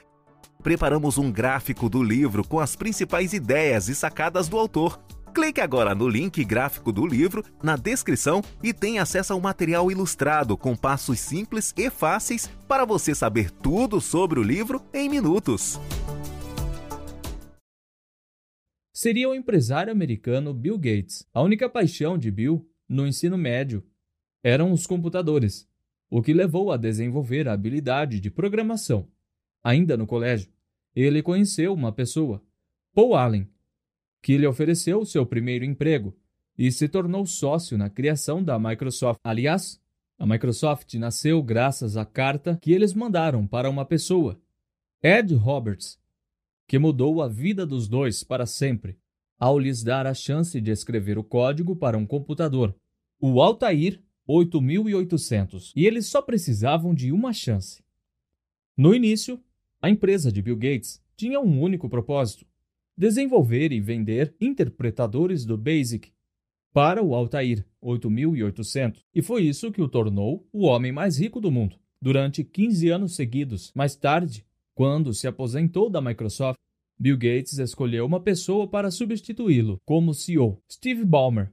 Preparamos 0.64 1.20
um 1.20 1.32
gráfico 1.32 1.88
do 1.88 2.02
livro 2.02 2.44
com 2.48 2.60
as 2.60 2.76
principais 2.76 3.32
ideias 3.34 3.90
e 3.90 3.94
sacadas 3.94 4.48
do 4.48 4.58
autor. 4.58 5.00
Clique 5.34 5.60
agora 5.60 5.96
no 5.96 6.08
link 6.08 6.46
gráfico 6.46 6.92
do 6.92 7.08
livro 7.08 7.44
na 7.64 7.76
descrição 7.76 8.44
e 8.62 8.72
tenha 8.72 9.02
acesso 9.02 9.34
ao 9.34 9.42
material 9.42 9.92
ilustrado 9.92 10.56
com 10.56 10.76
passos 10.76 11.20
simples 11.20 11.74
e 11.76 11.90
fáceis 11.90 12.46
para 12.68 12.86
você 12.86 13.16
saber 13.16 13.50
tudo 13.50 14.00
sobre 14.00 14.40
o 14.40 14.44
livro 14.44 14.86
em 14.94 15.10
minutos. 15.10 15.80
Seria 18.94 19.28
o 19.28 19.34
empresário 19.34 19.92
americano 19.92 20.54
Bill 20.54 20.78
Gates. 20.78 21.28
A 21.34 21.42
única 21.42 21.68
paixão 21.68 22.16
de 22.16 22.30
Bill 22.30 22.70
no 22.88 23.08
ensino 23.08 23.36
médio 23.36 23.84
eram 24.44 24.72
os 24.72 24.86
computadores, 24.86 25.68
o 26.12 26.22
que 26.22 26.32
levou 26.32 26.72
a 26.72 26.78
desenvolver 26.78 27.48
a 27.48 27.54
habilidade 27.54 28.20
de 28.20 28.30
programação. 28.30 29.10
Ainda 29.64 29.98
no 29.98 30.06
colégio, 30.06 30.52
ele 30.96 31.24
conheceu 31.24 31.74
uma 31.74 31.92
pessoa, 31.92 32.40
Paul 32.94 33.16
Allen, 33.16 33.50
que 34.24 34.38
lhe 34.38 34.48
ofereceu 34.48 35.06
seu 35.06 35.26
primeiro 35.26 35.66
emprego 35.66 36.16
e 36.58 36.72
se 36.72 36.88
tornou 36.88 37.26
sócio 37.26 37.78
na 37.78 37.90
criação 37.90 38.42
da 38.42 38.58
Microsoft. 38.58 39.20
Aliás, 39.22 39.82
a 40.18 40.26
Microsoft 40.26 40.94
nasceu 40.94 41.44
graças 41.44 41.98
à 41.98 42.06
carta 42.06 42.58
que 42.62 42.72
eles 42.72 42.94
mandaram 42.94 43.46
para 43.46 43.70
uma 43.70 43.84
pessoa, 43.84 44.40
Ed 45.02 45.36
Roberts, 45.36 46.00
que 46.66 46.80
mudou 46.80 47.22
a 47.22 47.28
vida 47.28 47.66
dos 47.66 47.90
dois 47.90 48.24
para 48.24 48.46
sempre, 48.46 48.98
ao 49.38 49.60
lhes 49.60 49.84
dar 49.84 50.08
a 50.08 50.14
chance 50.14 50.62
de 50.62 50.72
escrever 50.72 51.18
o 51.18 51.24
código 51.24 51.76
para 51.76 51.98
um 51.98 52.06
computador, 52.06 52.74
o 53.20 53.42
Altair 53.42 54.02
8800, 54.26 55.74
e 55.76 55.86
eles 55.86 56.08
só 56.08 56.22
precisavam 56.22 56.94
de 56.94 57.12
uma 57.12 57.34
chance. 57.34 57.84
No 58.78 58.96
início, 58.96 59.38
a 59.82 59.90
empresa 59.90 60.32
de 60.32 60.42
Bill 60.42 60.56
Gates 60.56 61.04
tinha 61.18 61.42
um 61.42 61.62
único 61.62 61.90
propósito: 61.90 62.46
desenvolver 62.98 63.72
e 63.72 63.80
vender 63.80 64.36
interpretadores 64.40 65.46
do 65.46 65.58
BASIC 65.58 66.12
para 66.74 67.04
o 67.04 67.14
Altair 67.14 67.66
8800, 67.82 69.06
e 69.14 69.22
foi 69.22 69.44
isso 69.44 69.72
que 69.72 69.82
o 69.82 69.88
tornou 69.88 70.48
o 70.52 70.66
homem 70.66 70.92
mais 70.92 71.20
rico 71.20 71.40
do 71.40 71.52
mundo. 71.52 71.78
Durante 72.02 72.44
15 72.44 72.90
anos 72.90 73.16
seguidos, 73.16 73.72
mais 73.76 73.96
tarde, 73.96 74.46
quando 74.76 75.14
se 75.14 75.28
aposentou 75.28 75.90
da 75.90 76.02
Microsoft, 76.02 76.58
Bill 77.00 77.18
Gates 77.18 77.58
escolheu 77.58 78.06
uma 78.06 78.20
pessoa 78.20 78.68
para 78.68 78.92
substituí-lo 78.92 79.80
como 79.86 80.14
CEO, 80.14 80.62
Steve 80.72 81.06
Ballmer, 81.06 81.52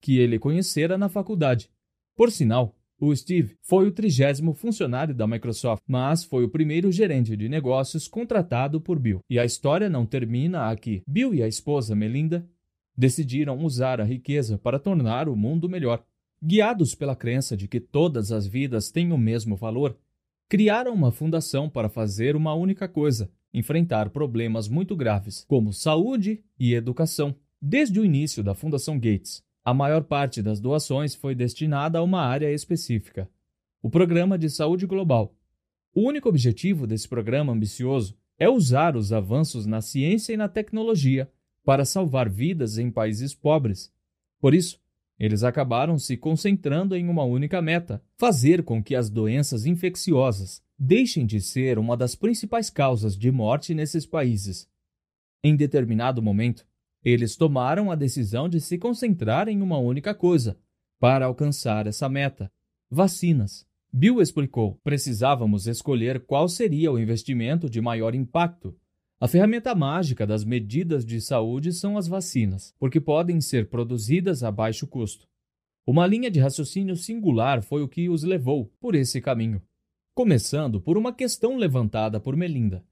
que 0.00 0.18
ele 0.18 0.38
conhecera 0.38 0.96
na 0.96 1.08
faculdade. 1.08 1.70
Por 2.16 2.30
sinal, 2.30 2.77
o 3.00 3.14
Steve 3.14 3.56
foi 3.62 3.86
o 3.86 3.92
trigésimo 3.92 4.52
funcionário 4.52 5.14
da 5.14 5.26
Microsoft, 5.26 5.82
mas 5.86 6.24
foi 6.24 6.44
o 6.44 6.48
primeiro 6.48 6.90
gerente 6.90 7.36
de 7.36 7.48
negócios 7.48 8.08
contratado 8.08 8.80
por 8.80 8.98
Bill. 8.98 9.20
E 9.30 9.38
a 9.38 9.44
história 9.44 9.88
não 9.88 10.04
termina 10.04 10.68
aqui. 10.68 11.02
Bill 11.06 11.32
e 11.32 11.42
a 11.42 11.48
esposa 11.48 11.94
Melinda 11.94 12.44
decidiram 12.96 13.64
usar 13.64 14.00
a 14.00 14.04
riqueza 14.04 14.58
para 14.58 14.80
tornar 14.80 15.28
o 15.28 15.36
mundo 15.36 15.68
melhor. 15.68 16.02
Guiados 16.42 16.94
pela 16.94 17.14
crença 17.14 17.56
de 17.56 17.68
que 17.68 17.78
todas 17.78 18.32
as 18.32 18.46
vidas 18.46 18.90
têm 18.90 19.12
o 19.12 19.18
mesmo 19.18 19.54
valor, 19.54 19.96
criaram 20.48 20.92
uma 20.92 21.12
fundação 21.12 21.68
para 21.68 21.88
fazer 21.88 22.34
uma 22.34 22.54
única 22.54 22.88
coisa: 22.88 23.30
enfrentar 23.54 24.10
problemas 24.10 24.68
muito 24.68 24.96
graves, 24.96 25.44
como 25.46 25.72
saúde 25.72 26.42
e 26.58 26.74
educação. 26.74 27.34
Desde 27.60 27.98
o 27.98 28.04
início 28.04 28.42
da 28.42 28.54
Fundação 28.54 28.96
Gates, 28.98 29.42
a 29.68 29.74
maior 29.74 30.02
parte 30.02 30.40
das 30.40 30.60
doações 30.60 31.14
foi 31.14 31.34
destinada 31.34 31.98
a 31.98 32.02
uma 32.02 32.22
área 32.22 32.50
específica: 32.50 33.28
o 33.82 33.90
Programa 33.90 34.38
de 34.38 34.48
Saúde 34.48 34.86
Global. 34.86 35.34
O 35.94 36.08
único 36.08 36.26
objetivo 36.26 36.86
desse 36.86 37.06
programa 37.06 37.52
ambicioso 37.52 38.16
é 38.38 38.48
usar 38.48 38.96
os 38.96 39.12
avanços 39.12 39.66
na 39.66 39.82
ciência 39.82 40.32
e 40.32 40.38
na 40.38 40.48
tecnologia 40.48 41.30
para 41.66 41.84
salvar 41.84 42.30
vidas 42.30 42.78
em 42.78 42.90
países 42.90 43.34
pobres. 43.34 43.92
Por 44.40 44.54
isso, 44.54 44.80
eles 45.18 45.44
acabaram 45.44 45.98
se 45.98 46.16
concentrando 46.16 46.96
em 46.96 47.06
uma 47.06 47.24
única 47.24 47.60
meta: 47.60 48.02
fazer 48.16 48.62
com 48.62 48.82
que 48.82 48.94
as 48.94 49.10
doenças 49.10 49.66
infecciosas 49.66 50.62
deixem 50.78 51.26
de 51.26 51.42
ser 51.42 51.78
uma 51.78 51.94
das 51.94 52.14
principais 52.14 52.70
causas 52.70 53.18
de 53.18 53.30
morte 53.30 53.74
nesses 53.74 54.06
países. 54.06 54.66
Em 55.44 55.54
determinado 55.54 56.22
momento, 56.22 56.66
eles 57.04 57.36
tomaram 57.36 57.90
a 57.90 57.94
decisão 57.94 58.48
de 58.48 58.60
se 58.60 58.78
concentrar 58.78 59.48
em 59.48 59.62
uma 59.62 59.78
única 59.78 60.14
coisa 60.14 60.58
para 60.98 61.26
alcançar 61.26 61.86
essa 61.86 62.08
meta: 62.08 62.50
vacinas. 62.90 63.66
Bill 63.92 64.20
explicou: 64.20 64.78
precisávamos 64.84 65.66
escolher 65.66 66.24
qual 66.26 66.48
seria 66.48 66.92
o 66.92 66.98
investimento 66.98 67.70
de 67.70 67.80
maior 67.80 68.14
impacto. 68.14 68.76
A 69.20 69.26
ferramenta 69.26 69.74
mágica 69.74 70.26
das 70.26 70.44
medidas 70.44 71.04
de 71.04 71.20
saúde 71.20 71.72
são 71.72 71.96
as 71.96 72.06
vacinas, 72.06 72.74
porque 72.78 73.00
podem 73.00 73.40
ser 73.40 73.68
produzidas 73.68 74.44
a 74.44 74.50
baixo 74.52 74.86
custo. 74.86 75.26
Uma 75.86 76.06
linha 76.06 76.30
de 76.30 76.38
raciocínio 76.38 76.94
singular 76.96 77.62
foi 77.62 77.82
o 77.82 77.88
que 77.88 78.08
os 78.08 78.22
levou 78.22 78.66
por 78.78 78.94
esse 78.94 79.20
caminho. 79.20 79.62
Começando 80.14 80.80
por 80.80 80.98
uma 80.98 81.12
questão 81.12 81.56
levantada 81.56 82.20
por 82.20 82.36
Melinda: 82.36 82.84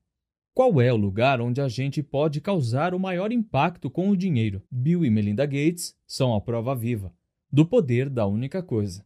qual 0.56 0.80
é 0.80 0.90
o 0.90 0.96
lugar 0.96 1.38
onde 1.38 1.60
a 1.60 1.68
gente 1.68 2.02
pode 2.02 2.40
causar 2.40 2.94
o 2.94 2.98
maior 2.98 3.30
impacto 3.30 3.90
com 3.90 4.08
o 4.08 4.16
dinheiro? 4.16 4.62
Bill 4.70 5.04
e 5.04 5.10
Melinda 5.10 5.44
Gates 5.44 5.94
são 6.06 6.34
a 6.34 6.40
prova 6.40 6.74
viva 6.74 7.12
do 7.52 7.66
poder 7.66 8.08
da 8.08 8.26
única 8.26 8.62
coisa. 8.62 9.04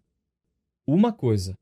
Uma 0.87 1.13
coisa. 1.13 1.59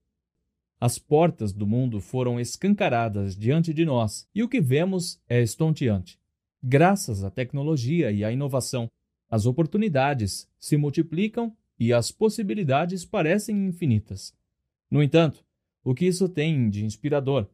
As 0.78 0.98
portas 0.98 1.54
do 1.54 1.66
mundo 1.66 2.02
foram 2.02 2.38
escancaradas 2.38 3.34
diante 3.34 3.72
de 3.72 3.86
nós 3.86 4.28
e 4.34 4.42
o 4.42 4.48
que 4.48 4.60
vemos 4.60 5.18
é 5.26 5.40
estonteante. 5.40 6.20
Graças 6.62 7.24
à 7.24 7.30
tecnologia 7.30 8.12
e 8.12 8.22
à 8.22 8.30
inovação, 8.30 8.90
as 9.30 9.46
oportunidades 9.46 10.46
se 10.58 10.76
multiplicam 10.76 11.56
e 11.80 11.94
as 11.94 12.12
possibilidades 12.12 13.06
parecem 13.06 13.66
infinitas. 13.66 14.34
No 14.90 15.02
entanto, 15.02 15.42
o 15.82 15.94
que 15.94 16.04
isso 16.04 16.28
tem 16.28 16.68
de 16.68 16.84
inspirador, 16.84 17.48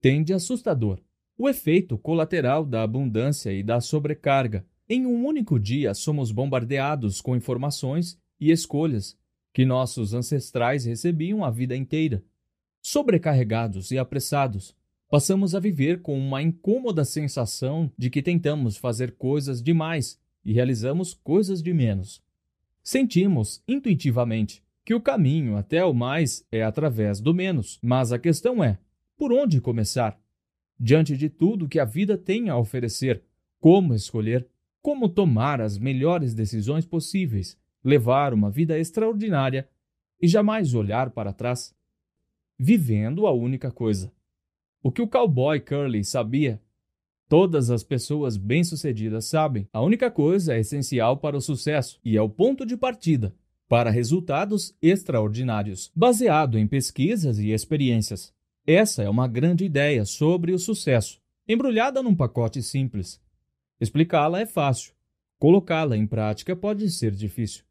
tem 0.00 0.24
de 0.24 0.34
assustador 0.34 1.00
o 1.38 1.48
efeito 1.48 1.96
colateral 1.96 2.66
da 2.66 2.82
abundância 2.82 3.52
e 3.52 3.62
da 3.62 3.80
sobrecarga. 3.80 4.66
Em 4.88 5.06
um 5.06 5.24
único 5.24 5.58
dia, 5.58 5.94
somos 5.94 6.32
bombardeados 6.32 7.20
com 7.20 7.36
informações 7.36 8.18
e 8.40 8.50
escolhas 8.50 9.16
que 9.54 9.64
nossos 9.64 10.12
ancestrais 10.12 10.84
recebiam 10.84 11.44
a 11.44 11.50
vida 11.50 11.76
inteira. 11.76 12.24
Sobrecarregados 12.82 13.92
e 13.92 13.98
apressados, 13.98 14.74
passamos 15.08 15.54
a 15.54 15.60
viver 15.60 16.02
com 16.02 16.18
uma 16.18 16.42
incômoda 16.42 17.04
sensação 17.04 17.90
de 17.96 18.10
que 18.10 18.20
tentamos 18.20 18.76
fazer 18.76 19.12
coisas 19.12 19.62
demais 19.62 20.18
e 20.44 20.52
realizamos 20.52 21.14
coisas 21.14 21.62
de 21.62 21.72
menos. 21.72 22.20
Sentimos 22.82 23.62
intuitivamente 23.68 24.62
que 24.84 24.94
o 24.94 25.00
caminho 25.00 25.56
até 25.56 25.84
o 25.84 25.94
mais 25.94 26.44
é 26.50 26.64
através 26.64 27.20
do 27.20 27.32
menos, 27.32 27.78
mas 27.82 28.12
a 28.12 28.18
questão 28.18 28.64
é: 28.64 28.78
por 29.16 29.32
onde 29.32 29.60
começar? 29.60 30.18
Diante 30.78 31.16
de 31.16 31.28
tudo 31.28 31.68
que 31.68 31.78
a 31.78 31.84
vida 31.84 32.16
tem 32.16 32.48
a 32.48 32.56
oferecer, 32.56 33.22
como 33.60 33.94
escolher, 33.94 34.46
como 34.80 35.08
tomar 35.08 35.60
as 35.60 35.76
melhores 35.76 36.34
decisões 36.34 36.86
possíveis, 36.86 37.58
levar 37.82 38.32
uma 38.32 38.50
vida 38.50 38.78
extraordinária 38.78 39.68
e 40.20 40.28
jamais 40.28 40.74
olhar 40.74 41.10
para 41.10 41.32
trás. 41.32 41.74
Vivendo 42.58 43.26
a 43.26 43.32
única 43.32 43.70
coisa. 43.70 44.12
O 44.82 44.90
que 44.90 45.02
o 45.02 45.08
cowboy 45.08 45.60
Curly 45.60 46.04
sabia, 46.04 46.60
todas 47.28 47.70
as 47.70 47.82
pessoas 47.82 48.36
bem-sucedidas 48.36 49.26
sabem. 49.26 49.68
A 49.72 49.80
única 49.80 50.10
coisa 50.10 50.54
é 50.54 50.60
essencial 50.60 51.16
para 51.18 51.36
o 51.36 51.40
sucesso 51.40 52.00
e 52.04 52.16
é 52.16 52.22
o 52.22 52.28
ponto 52.28 52.64
de 52.64 52.76
partida 52.76 53.34
para 53.68 53.90
resultados 53.90 54.74
extraordinários, 54.80 55.92
baseado 55.94 56.58
em 56.58 56.66
pesquisas 56.66 57.38
e 57.38 57.50
experiências. 57.50 58.32
Essa 58.70 59.02
é 59.02 59.08
uma 59.08 59.26
grande 59.26 59.64
ideia 59.64 60.04
sobre 60.04 60.52
o 60.52 60.58
sucesso, 60.58 61.22
embrulhada 61.48 62.02
num 62.02 62.14
pacote 62.14 62.62
simples. 62.62 63.18
Explicá-la 63.80 64.40
é 64.40 64.44
fácil, 64.44 64.92
colocá-la 65.38 65.96
em 65.96 66.06
prática 66.06 66.54
pode 66.54 66.90
ser 66.90 67.12
difícil. 67.12 67.64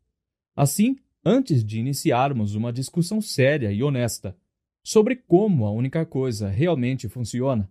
Assim, 0.56 0.98
antes 1.24 1.64
de 1.64 1.80
iniciarmos 1.80 2.56
uma 2.56 2.74
discussão 2.74 3.22
séria 3.22 3.72
e 3.72 3.84
honesta 3.84 4.36
sobre 4.84 5.16
como 5.16 5.68
a 5.68 5.72
única 5.72 6.04
coisa 6.04 6.50
realmente 6.50 7.08
funciona, 7.08 7.70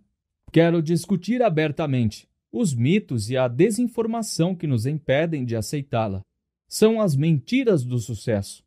quero 0.49 0.81
discutir 0.81 1.43
abertamente 1.43 2.29
os 2.49 2.73
mitos 2.73 3.29
e 3.29 3.35
a 3.35 3.49
desinformação 3.49 4.55
que 4.55 4.65
nos 4.65 4.85
impedem 4.85 5.43
de 5.43 5.57
aceitá-la 5.57 6.21
são 6.65 7.01
as 7.01 7.13
mentiras 7.13 7.83
do 7.83 7.97
sucesso. 7.97 8.63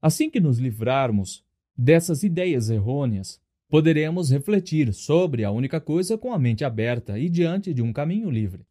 Assim 0.00 0.30
que 0.30 0.38
nos 0.38 0.60
livrarmos 0.60 1.44
dessas 1.76 2.22
ideias 2.22 2.70
errôneas, 2.70 3.44
poderemos 3.68 4.30
refletir 4.30 4.92
sobre 4.92 5.44
a 5.44 5.50
única 5.50 5.80
coisa 5.80 6.16
com 6.16 6.32
a 6.32 6.38
mente 6.38 6.64
aberta 6.64 7.18
e 7.18 7.28
diante 7.28 7.74
de 7.74 7.82
um 7.82 7.92
caminho 7.92 8.30
livre. 8.30 8.66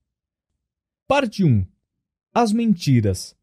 Parte 1.07 1.43
1. 1.43 1.65
As 2.33 2.51
mentiras. 2.51 3.35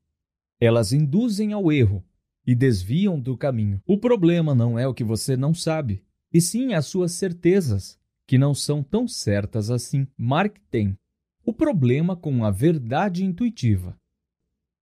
Elas 0.60 0.92
induzem 0.92 1.52
ao 1.52 1.72
erro 1.72 2.04
e 2.46 2.54
desviam 2.54 3.18
do 3.20 3.36
caminho. 3.36 3.80
O 3.86 3.98
problema 3.98 4.54
não 4.54 4.78
é 4.78 4.86
o 4.86 4.94
que 4.94 5.04
você 5.04 5.36
não 5.36 5.54
sabe, 5.54 6.02
e 6.32 6.40
sim 6.40 6.74
as 6.74 6.86
suas 6.86 7.12
certezas, 7.12 7.98
que 8.26 8.38
não 8.38 8.54
são 8.54 8.82
tão 8.82 9.06
certas 9.06 9.70
assim. 9.70 10.06
Mark 10.16 10.56
tem 10.70 10.96
o 11.44 11.52
problema 11.52 12.16
com 12.16 12.44
a 12.44 12.50
verdade 12.50 13.24
intuitiva. 13.24 13.98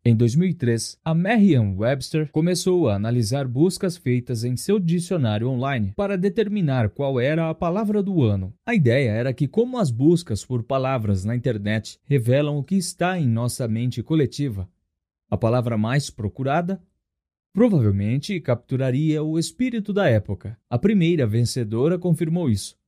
Em 0.03 0.17
2003, 0.17 0.99
a 1.05 1.13
Merriam-Webster 1.15 2.31
começou 2.33 2.89
a 2.89 2.95
analisar 2.95 3.47
buscas 3.47 3.99
feitas 3.99 4.45
em 4.45 4.57
seu 4.57 4.81
dicionário 4.81 5.47
online 5.47 5.93
para 5.95 6.17
determinar 6.17 6.89
qual 6.89 7.21
era 7.21 7.51
a 7.51 7.55
palavra 7.55 8.03
do 8.03 8.23
ano. 8.23 8.55
A 8.65 8.75
ideia 8.75 9.11
era 9.11 9.35
que, 9.35 9.47
como 9.47 9.77
as 9.77 9.91
buscas 9.91 10.43
por 10.43 10.63
palavras 10.63 11.23
na 11.23 11.37
internet 11.37 12.01
revelam 12.07 12.57
o 12.57 12.65
que 12.65 12.77
está 12.77 13.19
em 13.19 13.29
nossa 13.29 13.69
mente 13.69 14.03
coletiva, 14.03 14.67
a 15.31 15.37
palavra 15.37 15.77
mais 15.77 16.09
procurada 16.09 16.81
provavelmente 17.53 18.41
capturaria 18.41 19.23
o 19.23 19.39
espírito 19.39 19.93
da 19.93 20.09
época. 20.09 20.59
A 20.71 20.79
primeira 20.79 21.27
vencedora 21.27 21.99
confirmou 21.99 22.49
isso. 22.49 22.80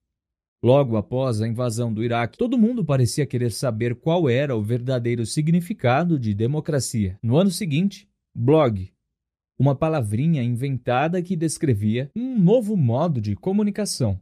Logo 0.64 0.96
após 0.96 1.42
a 1.42 1.48
invasão 1.48 1.92
do 1.92 2.04
Iraque, 2.04 2.38
todo 2.38 2.56
mundo 2.56 2.84
parecia 2.84 3.26
querer 3.26 3.50
saber 3.50 3.96
qual 3.96 4.28
era 4.28 4.54
o 4.54 4.62
verdadeiro 4.62 5.26
significado 5.26 6.16
de 6.20 6.32
democracia. 6.32 7.18
No 7.20 7.36
ano 7.36 7.50
seguinte, 7.50 8.08
blog, 8.32 8.92
uma 9.58 9.74
palavrinha 9.74 10.40
inventada 10.40 11.20
que 11.20 11.34
descrevia 11.34 12.12
um 12.14 12.38
novo 12.38 12.76
modo 12.76 13.20
de 13.20 13.34
comunicação, 13.34 14.20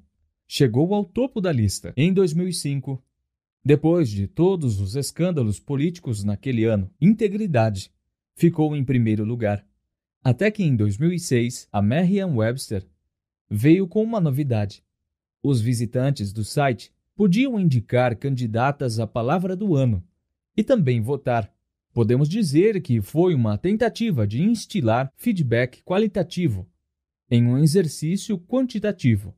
chegou 0.48 0.94
ao 0.94 1.04
topo 1.04 1.42
da 1.42 1.52
lista. 1.52 1.92
Em 1.94 2.10
2005, 2.10 3.02
depois 3.62 4.08
de 4.08 4.26
todos 4.26 4.80
os 4.80 4.96
escândalos 4.96 5.60
políticos 5.60 6.24
naquele 6.24 6.64
ano, 6.64 6.90
integridade 6.98 7.92
ficou 8.34 8.74
em 8.74 8.82
primeiro 8.82 9.26
lugar. 9.26 9.62
Até 10.24 10.50
que 10.50 10.62
em 10.62 10.74
2006, 10.74 11.68
a 11.70 11.82
Merriam-Webster 11.82 12.86
veio 13.50 13.86
com 13.86 14.02
uma 14.02 14.22
novidade 14.22 14.82
os 15.42 15.60
visitantes 15.60 16.32
do 16.32 16.44
site 16.44 16.92
podiam 17.16 17.58
indicar 17.58 18.16
candidatas 18.16 18.98
à 18.98 19.06
palavra 19.06 19.54
do 19.54 19.74
ano 19.74 20.02
e 20.56 20.62
também 20.64 21.00
votar. 21.00 21.52
Podemos 21.92 22.28
dizer 22.28 22.80
que 22.80 23.00
foi 23.00 23.34
uma 23.34 23.58
tentativa 23.58 24.26
de 24.26 24.42
instilar 24.42 25.12
feedback 25.16 25.82
qualitativo 25.82 26.68
em 27.30 27.46
um 27.46 27.58
exercício 27.58 28.38
quantitativo. 28.38 29.34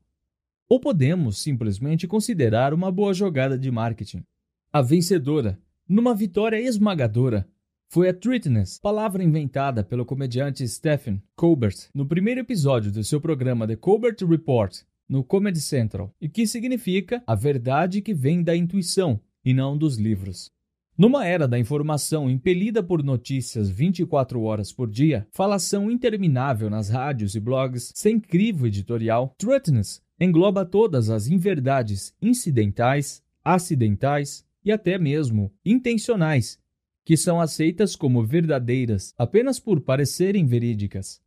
Ou 0.69 0.81
podemos 0.81 1.43
simplesmente 1.43 2.07
considerar 2.07 2.73
uma 2.73 2.91
boa 2.91 3.13
jogada 3.13 3.59
de 3.59 3.71
marketing. 3.71 4.25
A 4.73 4.81
vencedora, 4.81 5.59
numa 5.89 6.15
vitória 6.15 6.61
esmagadora, 6.61 7.47
foi 7.89 8.09
a 8.09 8.15
Treatness, 8.15 8.79
palavra 8.79 9.23
inventada 9.23 9.85
pelo 9.85 10.07
comediante 10.07 10.67
Stephen 10.67 11.23
Colbert 11.37 11.91
no 11.95 12.07
primeiro 12.07 12.41
episódio 12.41 12.91
do 12.91 13.05
seu 13.05 13.21
programa 13.21 13.67
The 13.67 13.77
Colbert 13.77 14.17
Report, 14.27 14.83
no 15.09 15.25
Comedy 15.25 15.61
Central, 15.61 16.15
e 16.21 16.29
que 16.29 16.47
significa 16.47 17.23
a 17.27 17.35
verdade 17.35 18.01
que 18.01 18.15
vem 18.15 18.43
da 18.43 18.57
intuição 18.57 19.21
e 19.45 19.53
não 19.53 19.77
dos 19.77 19.97
livros. 19.97 20.51
Numa 20.97 21.27
era 21.27 21.49
da 21.49 21.59
informação 21.59 22.31
impelida 22.31 22.83
por 22.83 23.03
notícias 23.03 23.71
24 23.71 24.43
horas 24.43 24.73
por 24.73 24.91
dia, 24.91 25.27
falação 25.31 25.91
interminável 25.91 26.69
nas 26.69 26.91
rádios 26.91 27.35
e 27.35 27.41
blogs, 27.41 27.93
sem 27.95 28.21
crivo 28.21 28.67
editorial, 28.67 29.35
Trutness 29.39 30.03
engloba 30.21 30.65
todas 30.65 31.11
as 31.11 31.27
inverdades 31.27 32.15
incidentais, 32.21 33.23
acidentais 33.43 34.45
e 34.65 34.71
até 34.71 34.99
mesmo 34.99 35.53
intencionais, 35.65 36.61
que 37.05 37.17
são 37.17 37.41
aceitas 37.41 37.97
como 37.97 38.23
verdadeiras 38.23 39.13
apenas 39.19 39.59
por 39.59 39.81
parecerem 39.81 40.47
verídicas. 40.47 41.21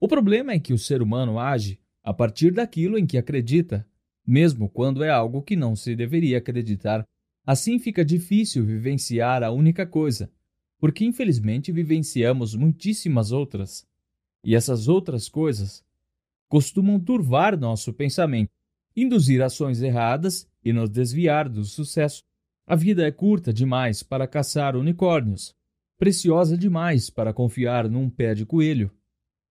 O 0.00 0.08
problema 0.08 0.52
é 0.52 0.58
que 0.58 0.72
o 0.72 0.78
ser 0.78 1.02
humano 1.02 1.38
age 1.38 1.78
a 2.10 2.12
partir 2.12 2.50
daquilo 2.50 2.98
em 2.98 3.06
que 3.06 3.16
acredita, 3.16 3.86
mesmo 4.26 4.68
quando 4.68 5.04
é 5.04 5.08
algo 5.08 5.40
que 5.42 5.54
não 5.54 5.76
se 5.76 5.94
deveria 5.94 6.38
acreditar. 6.38 7.06
Assim 7.46 7.78
fica 7.78 8.04
difícil 8.04 8.66
vivenciar 8.66 9.44
a 9.44 9.52
única 9.52 9.86
coisa, 9.86 10.28
porque 10.80 11.04
infelizmente 11.04 11.70
vivenciamos 11.70 12.56
muitíssimas 12.56 13.30
outras. 13.30 13.86
E 14.44 14.56
essas 14.56 14.88
outras 14.88 15.28
coisas 15.28 15.84
costumam 16.48 16.98
turvar 16.98 17.56
nosso 17.56 17.92
pensamento, 17.92 18.50
induzir 18.96 19.40
ações 19.40 19.80
erradas 19.80 20.50
e 20.64 20.72
nos 20.72 20.90
desviar 20.90 21.48
do 21.48 21.62
sucesso. 21.62 22.24
A 22.66 22.74
vida 22.74 23.06
é 23.06 23.12
curta 23.12 23.52
demais 23.52 24.02
para 24.02 24.26
caçar 24.26 24.74
unicórnios, 24.74 25.54
preciosa 25.96 26.58
demais 26.58 27.08
para 27.08 27.32
confiar 27.32 27.88
num 27.88 28.10
pé 28.10 28.34
de 28.34 28.44
coelho. 28.44 28.90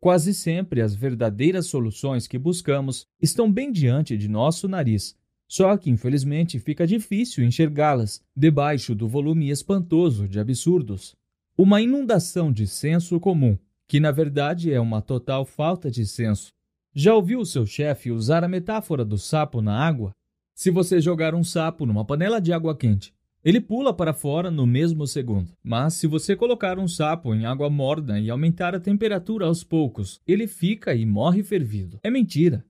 Quase 0.02 0.34
sempre 0.34 0.82
as 0.82 0.96
verdadeiras 0.96 1.68
soluções 1.68 2.26
que 2.26 2.38
buscamos 2.38 3.06
estão 3.22 3.52
bem 3.52 3.70
diante 3.70 4.18
de 4.18 4.30
nosso 4.30 4.66
nariz, 4.66 5.14
só 5.46 5.76
que 5.76 5.90
infelizmente 5.90 6.58
fica 6.58 6.88
difícil 6.88 7.44
enxergá-las 7.44 8.24
debaixo 8.34 8.96
do 8.96 9.10
volume 9.10 9.50
espantoso 9.50 10.26
de 10.26 10.40
absurdos. 10.40 11.18
Uma 11.58 11.82
inundação 11.82 12.50
de 12.50 12.66
senso 12.66 13.20
comum, 13.20 13.58
que 13.90 14.00
na 14.00 14.12
verdade 14.12 14.72
é 14.72 14.80
uma 14.80 15.02
total 15.02 15.46
falta 15.46 15.92
de 15.92 16.06
senso. 16.06 16.54
Já 16.96 17.14
ouviu 17.14 17.44
seu 17.44 17.66
chefe 17.66 18.10
usar 18.10 18.42
a 18.44 18.48
metáfora 18.48 19.04
do 19.04 19.18
sapo 19.18 19.62
na 19.62 19.78
água? 19.78 20.12
Se 20.56 20.72
você 20.72 21.02
jogar 21.02 21.36
um 21.36 21.44
sapo 21.44 21.86
numa 21.86 22.06
panela 22.06 22.40
de 22.40 22.54
água 22.54 22.76
quente 22.76 23.14
ele 23.44 23.62
pula 23.62 23.94
para 23.94 24.14
fora 24.14 24.52
no 24.52 24.68
mesmo 24.68 25.08
segundo. 25.08 25.54
Mas 25.64 25.94
se 25.94 26.08
você 26.08 26.36
colocar 26.36 26.78
um 26.78 26.88
sapo 26.88 27.34
em 27.34 27.46
água 27.46 27.70
morna 27.70 28.20
e 28.20 28.30
aumentar 28.30 28.76
a 28.76 28.80
temperatura 28.80 29.46
aos 29.46 29.64
poucos, 29.64 30.22
ele 30.28 30.46
fica 30.46 30.94
e 30.94 31.06
morre 31.06 31.42
fervido. 31.42 32.00
É 32.04 32.10
mentira. 32.10 32.66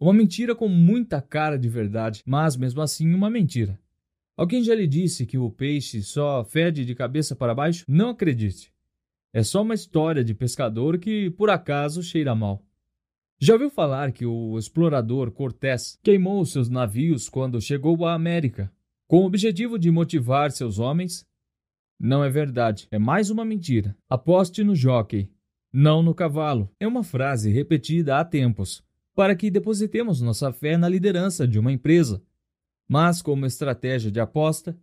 Uma 0.00 0.12
mentira 0.12 0.54
com 0.54 0.68
muita 0.68 1.20
cara 1.20 1.56
de 1.56 1.68
verdade, 1.68 2.22
mas 2.26 2.56
mesmo 2.56 2.80
assim 2.80 3.12
uma 3.14 3.30
mentira. 3.30 3.78
Alguém 4.36 4.62
já 4.62 4.74
lhe 4.74 4.86
disse 4.86 5.26
que 5.26 5.38
o 5.38 5.50
peixe 5.50 6.02
só 6.02 6.44
fede 6.44 6.84
de 6.84 6.94
cabeça 6.94 7.34
para 7.34 7.54
baixo? 7.54 7.84
Não 7.88 8.10
acredite. 8.10 8.72
É 9.32 9.42
só 9.42 9.62
uma 9.62 9.74
história 9.74 10.24
de 10.24 10.34
pescador 10.34 10.98
que 10.98 11.30
por 11.30 11.50
acaso 11.50 12.02
cheira 12.02 12.34
mal. 12.34 12.64
Já 13.40 13.52
ouviu 13.52 13.70
falar 13.70 14.10
que 14.10 14.26
o 14.26 14.58
explorador 14.58 15.30
Cortés 15.30 15.98
queimou 16.02 16.44
seus 16.44 16.68
navios 16.68 17.28
quando 17.28 17.60
chegou 17.60 18.04
à 18.04 18.14
América 18.14 18.72
com 19.08 19.22
o 19.22 19.24
objetivo 19.24 19.78
de 19.78 19.90
motivar 19.90 20.52
seus 20.52 20.78
homens? 20.78 21.26
Não 21.98 22.22
é 22.22 22.28
verdade, 22.28 22.86
é 22.90 22.98
mais 22.98 23.30
uma 23.30 23.42
mentira. 23.42 23.96
Aposte 24.06 24.62
no 24.62 24.76
jockey, 24.76 25.32
não 25.72 26.02
no 26.02 26.14
cavalo. 26.14 26.70
É 26.78 26.86
uma 26.86 27.02
frase 27.02 27.50
repetida 27.50 28.18
há 28.18 28.24
tempos, 28.24 28.84
para 29.14 29.34
que 29.34 29.50
depositemos 29.50 30.20
nossa 30.20 30.52
fé 30.52 30.76
na 30.76 30.88
liderança 30.90 31.48
de 31.48 31.58
uma 31.58 31.72
empresa. 31.72 32.22
Mas, 32.86 33.22
como 33.22 33.46
estratégia 33.46 34.10
de 34.10 34.20
aposta, 34.20 34.78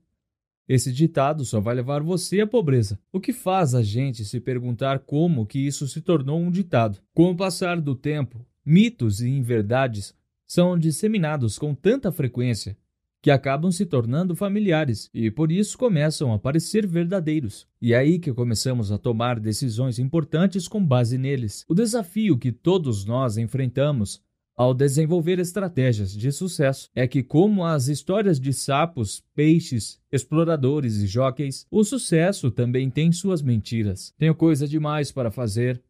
esse 0.68 0.92
ditado 0.92 1.46
só 1.46 1.60
vai 1.60 1.76
levar 1.76 2.02
você 2.02 2.42
à 2.42 2.48
pobreza. 2.48 3.00
O 3.14 3.20
que 3.20 3.32
faz 3.32 3.76
a 3.76 3.84
gente 3.84 4.26
se 4.26 4.40
perguntar 4.40 5.00
como 5.00 5.46
que 5.46 5.60
isso 5.60 5.88
se 5.88 6.02
tornou 6.02 6.40
um 6.40 6.50
ditado? 6.50 7.00
Com 7.14 7.30
o 7.30 7.38
passar 7.38 7.80
do 7.80 7.94
tempo, 7.94 8.44
mitos 8.66 9.22
e 9.22 9.30
inverdades 9.30 10.16
são 10.48 10.78
disseminados 10.78 11.60
com 11.60 11.76
tanta 11.76 12.12
frequência 12.12 12.76
que 13.26 13.32
acabam 13.32 13.72
se 13.72 13.88
tornando 13.88 14.36
familiares 14.36 15.10
e 15.12 15.32
por 15.32 15.52
isso 15.52 15.80
começam 15.80 16.32
a 16.32 16.38
parecer 16.38 16.86
verdadeiros. 16.86 17.68
E 17.82 17.92
é 17.92 17.98
aí 17.98 18.20
que 18.20 18.32
começamos 18.32 18.92
a 18.92 19.00
tomar 19.00 19.40
decisões 19.40 19.98
importantes 19.98 20.68
com 20.68 20.86
base 20.86 21.18
neles. 21.18 21.66
O 21.68 21.74
desafio 21.74 22.38
que 22.38 22.52
todos 22.52 23.04
nós 23.04 23.36
enfrentamos 23.36 24.22
ao 24.56 24.76
desenvolver 24.76 25.40
estratégias 25.40 26.14
de 26.14 26.32
sucesso 26.32 26.88
é 26.94 27.08
que, 27.08 27.24
como 27.24 27.66
as 27.66 27.88
histórias 27.88 28.40
de 28.40 28.54
sapos, 28.54 29.24
peixes, 29.34 30.00
exploradores 30.12 30.98
e 30.98 31.08
jockeys, 31.08 31.66
o 31.72 31.84
sucesso 31.84 32.52
também 32.52 32.92
tem 32.92 33.12
suas 33.12 33.42
mentiras. 33.42 34.14
Tenho 34.20 34.36
coisa 34.36 34.68
demais 34.68 35.12
para 35.12 35.32
fazer. 35.32 35.82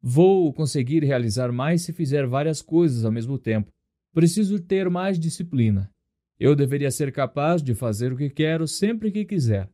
Vou 0.00 0.50
conseguir 0.54 1.04
realizar 1.04 1.52
mais 1.52 1.82
se 1.82 1.92
fizer 1.92 2.26
várias 2.26 2.62
coisas 2.62 3.04
ao 3.04 3.12
mesmo 3.12 3.36
tempo. 3.36 3.70
Preciso 4.14 4.58
ter 4.58 4.88
mais 4.88 5.18
disciplina. 5.18 5.92
Eu 6.44 6.56
deveria 6.56 6.90
ser 6.90 7.12
capaz 7.12 7.62
de 7.62 7.72
fazer 7.72 8.12
o 8.12 8.16
que 8.16 8.28
quero 8.28 8.66
sempre 8.66 9.12
que 9.12 9.24
quiser. 9.24 9.70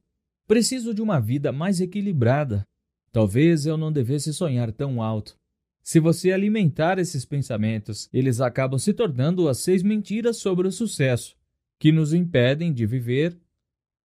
Preciso 0.46 0.92
de 0.92 1.00
uma 1.00 1.18
vida 1.18 1.50
mais 1.50 1.80
equilibrada. 1.80 2.62
Talvez 3.10 3.64
eu 3.64 3.78
não 3.78 3.90
devesse 3.90 4.34
sonhar 4.34 4.70
tão 4.70 5.00
alto. 5.00 5.34
Se 5.82 5.98
você 5.98 6.30
alimentar 6.30 6.98
esses 6.98 7.24
pensamentos, 7.24 8.06
eles 8.12 8.38
acabam 8.38 8.78
se 8.78 8.92
tornando 8.92 9.48
as 9.48 9.60
seis 9.60 9.82
mentiras 9.82 10.36
sobre 10.36 10.68
o 10.68 10.70
sucesso, 10.70 11.34
que 11.78 11.90
nos 11.90 12.12
impedem 12.12 12.70
de 12.70 12.84
viver 12.84 13.34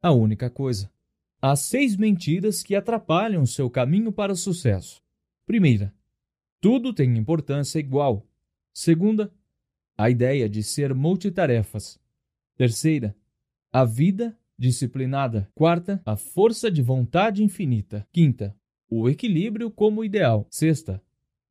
a 0.01 0.13
única 0.13 0.49
coisa. 0.49 0.89
Há 1.41 1.57
seis 1.57 1.97
mentiras 1.97 2.63
que 2.63 2.77
atrapalham 2.77 3.45
seu 3.45 3.69
caminho 3.69 4.13
para 4.13 4.35
o 4.35 4.37
sucesso. 4.37 5.03
Primeira, 5.45 5.93
tudo 6.61 6.95
tem 6.95 7.19
importância 7.19 7.81
igual. 7.81 8.25
Segunda, 8.73 9.33
a 9.99 10.09
ideia 10.09 10.49
de 10.49 10.63
ser 10.63 10.95
multitarefas. 10.95 12.01
Terceira, 12.57 13.17
a 13.73 13.85
vida 13.85 14.37
disciplinada. 14.59 15.49
Quarta, 15.55 16.01
a 16.05 16.17
força 16.17 16.71
de 16.71 16.83
vontade 16.83 17.43
infinita. 17.43 18.07
Quinta, 18.13 18.55
o 18.89 19.09
equilíbrio 19.09 19.71
como 19.71 20.05
ideal. 20.05 20.47
Sexta, 20.51 21.03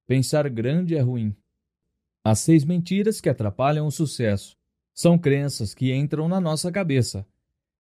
pensar 0.08 0.48
grande 0.50 0.96
é 0.96 1.02
ruim. 1.02 1.36
As 2.24 2.40
seis 2.40 2.64
mentiras 2.64 3.20
que 3.20 3.28
atrapalham 3.28 3.88
o 3.88 3.92
sucesso 3.92 4.56
são 4.94 5.18
crenças 5.18 5.74
que 5.74 5.94
entram 5.94 6.28
na 6.28 6.40
nossa 6.40 6.72
cabeça 6.72 7.26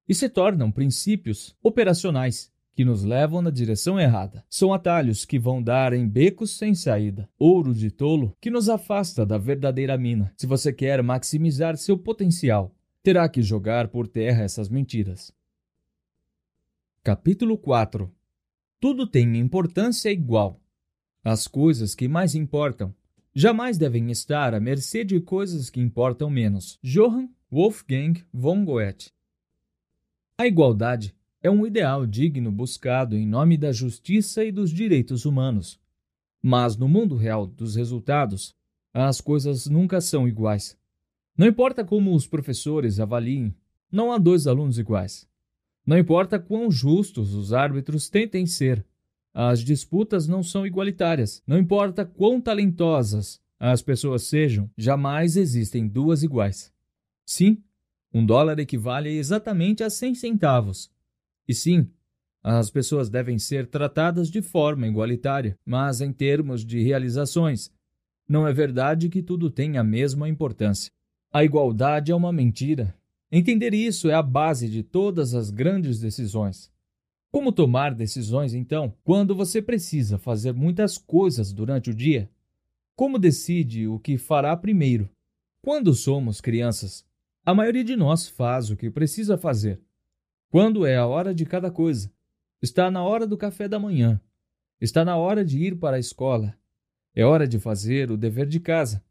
e 0.10 0.16
se 0.16 0.28
tornam 0.28 0.72
princípios 0.72 1.56
operacionais 1.62 2.52
que 2.74 2.84
nos 2.84 3.04
levam 3.04 3.42
na 3.42 3.52
direção 3.52 4.00
errada. 4.00 4.44
São 4.50 4.74
atalhos 4.74 5.26
que 5.26 5.38
vão 5.38 5.62
dar 5.62 5.94
em 5.94 6.08
becos 6.08 6.58
sem 6.58 6.74
saída, 6.74 7.30
ouro 7.38 7.74
de 7.74 7.92
tolo 7.92 8.36
que 8.42 8.50
nos 8.50 8.68
afasta 8.68 9.26
da 9.26 9.38
verdadeira 9.38 9.98
mina. 9.98 10.34
Se 10.38 10.48
você 10.48 10.74
quer 10.74 11.04
maximizar 11.04 11.78
seu 11.78 11.98
potencial, 11.98 12.76
terá 13.04 13.28
que 13.28 13.42
jogar 13.42 13.88
por 13.88 14.08
terra 14.08 14.44
essas 14.44 14.70
mentiras. 14.70 15.34
Capítulo 17.04 17.58
4 17.58 18.14
Tudo 18.80 19.08
tem 19.08 19.38
importância 19.38 20.12
igual. 20.12 20.62
As 21.24 21.48
coisas 21.48 21.96
que 21.96 22.08
mais 22.08 22.36
importam 22.36 22.94
jamais 23.34 23.78
devem 23.78 24.12
estar 24.12 24.54
à 24.54 24.60
mercê 24.60 25.04
de 25.04 25.20
coisas 25.20 25.70
que 25.70 25.80
importam 25.80 26.30
menos. 26.30 26.78
Johann 26.84 27.30
Wolfgang 27.52 28.24
von 28.32 28.64
Goethe 28.64 29.12
A 30.38 30.46
igualdade 30.46 31.16
é 31.42 31.50
um 31.50 31.66
ideal 31.66 32.06
digno 32.06 32.52
buscado 32.52 33.16
em 33.16 33.26
nome 33.26 33.58
da 33.58 33.72
justiça 33.72 34.44
e 34.44 34.52
dos 34.52 34.72
direitos 34.72 35.26
humanos. 35.26 35.80
Mas 36.42 36.78
no 36.78 36.88
mundo 36.88 37.16
real 37.16 37.48
dos 37.48 37.76
resultados, 37.76 38.56
as 38.94 39.22
coisas 39.22 39.68
nunca 39.68 40.02
são 40.02 40.28
iguais. 40.28 40.78
Não 41.38 41.48
importa 41.48 41.84
como 41.84 42.14
os 42.14 42.28
professores 42.28 43.00
avaliem, 43.00 43.56
não 43.92 44.12
há 44.12 44.18
dois 44.18 44.48
alunos 44.48 44.78
iguais. 44.78 45.28
Não 45.86 45.98
importa 45.98 46.40
quão 46.40 46.70
justos 46.70 47.34
os 47.34 47.54
árbitros 47.54 48.10
tentem 48.10 48.46
ser, 48.46 48.86
as 49.34 49.64
disputas 49.64 50.28
não 50.28 50.44
são 50.44 50.66
igualitárias. 50.66 51.42
Não 51.48 51.58
importa 51.58 52.06
quão 52.06 52.42
talentosas 52.42 53.42
as 53.58 53.82
pessoas 53.82 54.24
sejam, 54.24 54.70
jamais 54.78 55.38
existem 55.38 55.88
duas 55.88 56.24
iguais. 56.24 56.74
Sim, 57.26 57.64
um 58.14 58.26
dólar 58.26 58.60
equivale 58.60 59.10
exatamente 59.10 59.84
a 59.84 59.90
100 59.90 60.16
centavos. 60.16 60.92
E 61.48 61.54
sim, 61.54 61.90
as 62.44 62.70
pessoas 62.70 63.10
devem 63.10 63.38
ser 63.38 63.68
tratadas 63.68 64.30
de 64.30 64.42
forma 64.42 64.88
igualitária, 64.88 65.58
mas 65.66 66.02
em 66.02 66.12
termos 66.12 66.66
de 66.66 66.82
realizações, 66.82 67.72
não 68.28 68.48
é 68.48 68.54
verdade 68.54 69.10
que 69.10 69.22
tudo 69.22 69.50
tem 69.50 69.78
a 69.78 69.84
mesma 69.84 70.28
importância. 70.28 70.92
A 71.34 71.46
igualdade 71.46 72.12
é 72.12 72.16
uma 72.16 72.34
mentira. 72.34 72.94
Entender 73.32 73.74
isso 73.74 74.10
é 74.10 74.14
a 74.14 74.22
base 74.22 74.68
de 74.68 74.84
todas 74.84 75.34
as 75.34 75.50
grandes 75.50 75.98
decisões. 75.98 76.70
Como 77.32 77.54
tomar 77.54 77.96
decisões, 77.96 78.54
então, 78.54 78.94
quando 79.02 79.34
você 79.34 79.62
precisa 79.62 80.18
fazer 80.18 80.52
muitas 80.54 80.98
coisas 80.98 81.54
durante 81.54 81.90
o 81.90 81.94
dia? 81.94 82.30
Como 82.98 83.18
decide 83.18 83.88
o 83.88 83.98
que 83.98 84.18
fará 84.18 84.58
primeiro? 84.58 85.10
Quando 85.62 85.94
somos 85.94 86.42
crianças, 86.42 87.06
a 87.46 87.54
maioria 87.54 87.86
de 87.86 87.96
nós 87.96 88.28
faz 88.28 88.70
o 88.70 88.76
que 88.76 88.92
precisa 88.92 89.38
fazer. 89.38 89.80
Quando 90.50 90.86
é 90.86 90.98
a 90.98 91.08
hora 91.08 91.34
de 91.34 91.46
cada 91.46 91.72
coisa? 91.72 92.12
Está 92.62 92.92
na 92.92 93.06
hora 93.06 93.26
do 93.26 93.38
café 93.38 93.70
da 93.70 93.80
manhã. 93.80 94.20
Está 94.82 95.06
na 95.06 95.16
hora 95.16 95.46
de 95.46 95.58
ir 95.60 95.78
para 95.78 95.96
a 95.96 96.00
escola. 96.00 96.54
É 97.16 97.24
hora 97.24 97.48
de 97.48 97.58
fazer 97.58 98.12
o 98.12 98.18
dever 98.18 98.48
de 98.48 98.60
casa. 98.60 99.02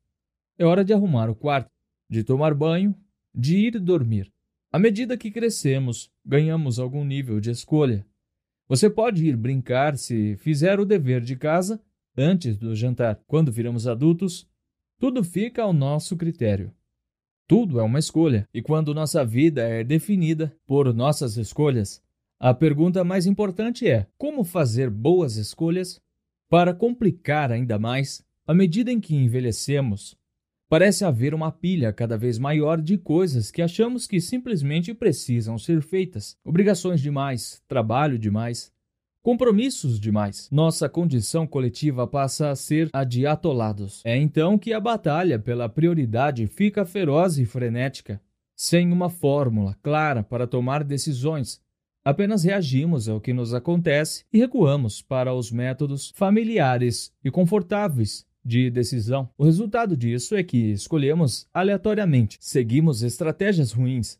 É 0.58 0.66
hora 0.66 0.84
de 0.84 0.92
arrumar 0.92 1.30
o 1.30 1.34
quarto 1.34 1.70
de 2.10 2.24
tomar 2.24 2.52
banho, 2.52 2.94
de 3.32 3.56
ir 3.56 3.78
dormir. 3.78 4.32
À 4.72 4.78
medida 4.78 5.16
que 5.16 5.30
crescemos, 5.30 6.10
ganhamos 6.26 6.80
algum 6.80 7.04
nível 7.04 7.40
de 7.40 7.50
escolha. 7.50 8.04
Você 8.68 8.90
pode 8.90 9.24
ir 9.24 9.36
brincar 9.36 9.96
se 9.96 10.36
fizer 10.36 10.80
o 10.80 10.84
dever 10.84 11.20
de 11.20 11.36
casa 11.36 11.80
antes 12.16 12.56
do 12.56 12.74
jantar. 12.74 13.20
Quando 13.26 13.52
viramos 13.52 13.86
adultos, 13.86 14.48
tudo 14.98 15.22
fica 15.24 15.62
ao 15.62 15.72
nosso 15.72 16.16
critério. 16.16 16.72
Tudo 17.48 17.80
é 17.80 17.82
uma 17.82 17.98
escolha, 17.98 18.48
e 18.54 18.62
quando 18.62 18.94
nossa 18.94 19.24
vida 19.24 19.62
é 19.62 19.82
definida 19.82 20.54
por 20.66 20.92
nossas 20.94 21.36
escolhas, 21.36 22.00
a 22.38 22.54
pergunta 22.54 23.02
mais 23.02 23.26
importante 23.26 23.88
é: 23.88 24.06
como 24.16 24.44
fazer 24.44 24.88
boas 24.88 25.36
escolhas? 25.36 26.00
Para 26.48 26.74
complicar 26.74 27.52
ainda 27.52 27.78
mais, 27.78 28.24
à 28.46 28.52
medida 28.52 28.90
em 28.90 29.00
que 29.00 29.14
envelhecemos, 29.14 30.16
Parece 30.70 31.04
haver 31.04 31.34
uma 31.34 31.50
pilha 31.50 31.92
cada 31.92 32.16
vez 32.16 32.38
maior 32.38 32.80
de 32.80 32.96
coisas 32.96 33.50
que 33.50 33.60
achamos 33.60 34.06
que 34.06 34.20
simplesmente 34.20 34.94
precisam 34.94 35.58
ser 35.58 35.82
feitas. 35.82 36.36
Obrigações 36.44 37.00
demais, 37.00 37.60
trabalho 37.66 38.16
demais, 38.16 38.72
compromissos 39.20 39.98
demais. 39.98 40.48
Nossa 40.48 40.88
condição 40.88 41.44
coletiva 41.44 42.06
passa 42.06 42.50
a 42.50 42.54
ser 42.54 42.88
a 42.92 43.02
de 43.02 43.26
atolados. 43.26 44.00
É 44.04 44.16
então 44.16 44.56
que 44.56 44.72
a 44.72 44.78
batalha 44.78 45.40
pela 45.40 45.68
prioridade 45.68 46.46
fica 46.46 46.86
feroz 46.86 47.36
e 47.36 47.44
frenética. 47.44 48.22
Sem 48.54 48.92
uma 48.92 49.10
fórmula 49.10 49.76
clara 49.82 50.22
para 50.22 50.46
tomar 50.46 50.84
decisões, 50.84 51.60
apenas 52.04 52.44
reagimos 52.44 53.08
ao 53.08 53.20
que 53.20 53.32
nos 53.32 53.52
acontece 53.54 54.24
e 54.32 54.38
recuamos 54.38 55.02
para 55.02 55.34
os 55.34 55.50
métodos 55.50 56.12
familiares 56.14 57.12
e 57.24 57.28
confortáveis 57.28 58.24
de 58.44 58.70
decisão. 58.70 59.28
O 59.36 59.44
resultado 59.44 59.96
disso 59.96 60.34
é 60.34 60.42
que 60.42 60.72
escolhemos 60.72 61.46
aleatoriamente, 61.52 62.38
seguimos 62.40 63.02
estratégias 63.02 63.72
ruins, 63.72 64.18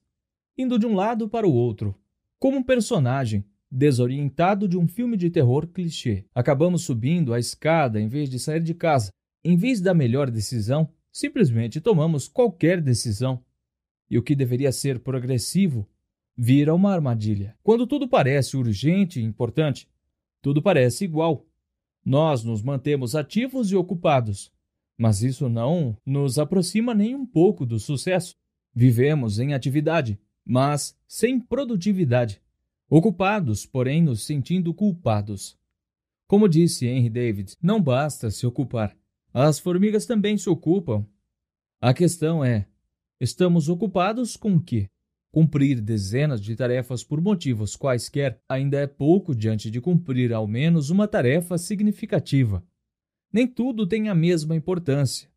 indo 0.56 0.78
de 0.78 0.86
um 0.86 0.94
lado 0.94 1.28
para 1.28 1.46
o 1.46 1.52
outro, 1.52 1.94
como 2.38 2.58
um 2.58 2.62
personagem 2.62 3.44
desorientado 3.70 4.66
de 4.66 4.76
um 4.76 4.88
filme 4.88 5.16
de 5.16 5.30
terror 5.30 5.66
clichê. 5.68 6.24
Acabamos 6.34 6.82
subindo 6.82 7.32
a 7.32 7.38
escada 7.38 8.00
em 8.00 8.08
vez 8.08 8.28
de 8.28 8.38
sair 8.38 8.62
de 8.62 8.74
casa. 8.74 9.10
Em 9.44 9.56
vez 9.56 9.80
da 9.80 9.94
melhor 9.94 10.30
decisão, 10.30 10.90
simplesmente 11.12 11.80
tomamos 11.80 12.26
qualquer 12.26 12.80
decisão. 12.80 13.42
E 14.10 14.18
o 14.18 14.22
que 14.22 14.34
deveria 14.34 14.72
ser 14.72 14.98
progressivo 14.98 15.88
vira 16.36 16.74
uma 16.74 16.92
armadilha. 16.92 17.56
Quando 17.62 17.86
tudo 17.86 18.08
parece 18.08 18.56
urgente 18.56 19.20
e 19.20 19.24
importante, 19.24 19.88
tudo 20.42 20.60
parece 20.60 21.04
igual. 21.04 21.46
Nós 22.04 22.42
nos 22.44 22.62
mantemos 22.62 23.14
ativos 23.14 23.70
e 23.70 23.76
ocupados, 23.76 24.50
mas 24.96 25.22
isso 25.22 25.48
não 25.48 25.96
nos 26.04 26.38
aproxima 26.38 26.94
nem 26.94 27.14
um 27.14 27.26
pouco 27.26 27.64
do 27.64 27.78
sucesso. 27.78 28.34
Vivemos 28.74 29.38
em 29.38 29.54
atividade, 29.54 30.18
mas 30.44 30.96
sem 31.06 31.40
produtividade. 31.40 32.40
Ocupados, 32.88 33.66
porém 33.66 34.02
nos 34.02 34.24
sentindo 34.24 34.74
culpados. 34.74 35.56
Como 36.26 36.48
disse 36.48 36.86
Henry 36.86 37.10
David, 37.10 37.56
não 37.62 37.82
basta 37.82 38.30
se 38.30 38.46
ocupar. 38.46 38.96
As 39.32 39.58
formigas 39.58 40.06
também 40.06 40.36
se 40.36 40.48
ocupam. 40.48 41.06
A 41.80 41.94
questão 41.94 42.44
é: 42.44 42.66
estamos 43.20 43.68
ocupados 43.68 44.36
com 44.36 44.54
o 44.54 44.60
quê? 44.60 44.88
Cumprir 45.32 45.80
dezenas 45.80 46.40
de 46.40 46.56
tarefas 46.56 47.04
por 47.04 47.20
motivos 47.20 47.76
quaisquer 47.76 48.40
ainda 48.48 48.78
é 48.78 48.86
pouco 48.88 49.32
diante 49.32 49.70
de 49.70 49.80
cumprir 49.80 50.32
ao 50.32 50.46
menos 50.46 50.90
uma 50.90 51.06
tarefa 51.06 51.56
significativa. 51.56 52.64
Nem 53.32 53.46
tudo 53.46 53.86
tem 53.86 54.08
a 54.08 54.14
mesma 54.14 54.56
importância. 54.56 55.28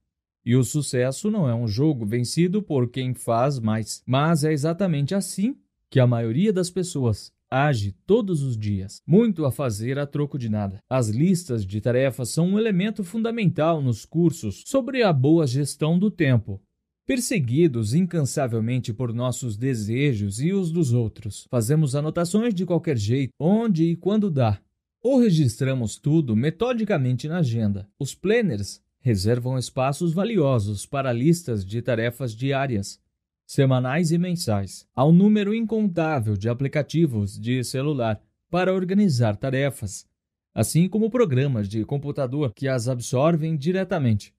E 0.43 0.55
o 0.55 0.63
sucesso 0.63 1.29
não 1.29 1.47
é 1.47 1.53
um 1.53 1.67
jogo 1.67 2.07
vencido 2.07 2.61
por 2.61 2.89
quem 2.89 3.13
faz 3.13 3.59
mais, 3.59 4.01
mas 4.05 4.43
é 4.43 4.51
exatamente 4.51 5.13
assim 5.13 5.55
que 5.91 5.99
a 5.99 6.07
maioria 6.07 6.51
das 6.51 6.71
pessoas 6.71 7.31
age 7.51 7.91
todos 8.07 8.41
os 8.41 8.57
dias, 8.57 8.99
muito 9.05 9.45
a 9.45 9.51
fazer 9.51 9.99
a 9.99 10.07
troco 10.07 10.39
de 10.39 10.49
nada. 10.49 10.79
As 10.89 11.09
listas 11.09 11.63
de 11.63 11.79
tarefas 11.79 12.29
são 12.29 12.47
um 12.47 12.57
elemento 12.57 13.03
fundamental 13.03 13.79
nos 13.79 14.05
cursos 14.05 14.63
sobre 14.65 15.03
a 15.03 15.13
boa 15.13 15.45
gestão 15.45 15.99
do 15.99 16.09
tempo, 16.09 16.59
Perseguidos 17.05 17.93
incansavelmente 17.93 18.93
por 18.93 19.13
nossos 19.13 19.57
desejos 19.57 20.39
e 20.39 20.53
os 20.53 20.71
dos 20.71 20.93
outros, 20.93 21.45
fazemos 21.49 21.95
anotações 21.95 22.53
de 22.53 22.65
qualquer 22.65 22.97
jeito, 22.97 23.33
onde 23.37 23.83
e 23.83 23.95
quando 23.97 24.31
dá. 24.31 24.61
ou 25.01 25.19
registramos 25.19 25.97
tudo 25.97 26.33
metodicamente 26.33 27.27
na 27.27 27.39
agenda. 27.39 27.89
Os 27.99 28.15
planners 28.15 28.81
reservam 29.01 29.57
espaços 29.57 30.13
valiosos 30.13 30.85
para 30.85 31.11
listas 31.11 31.65
de 31.65 31.81
tarefas 31.81 32.33
diárias, 32.33 33.01
semanais 33.45 34.13
e 34.13 34.17
mensais. 34.17 34.87
Há 34.95 35.05
um 35.05 35.11
número 35.11 35.53
incontável 35.53 36.37
de 36.37 36.47
aplicativos 36.47 37.37
de 37.37 37.65
celular 37.65 38.21
para 38.49 38.73
organizar 38.73 39.35
tarefas, 39.35 40.07
assim 40.53 40.87
como 40.87 41.09
programas 41.09 41.67
de 41.67 41.83
computador 41.83 42.53
que 42.55 42.69
as 42.69 42.87
absorvem 42.87 43.57
diretamente. 43.57 44.33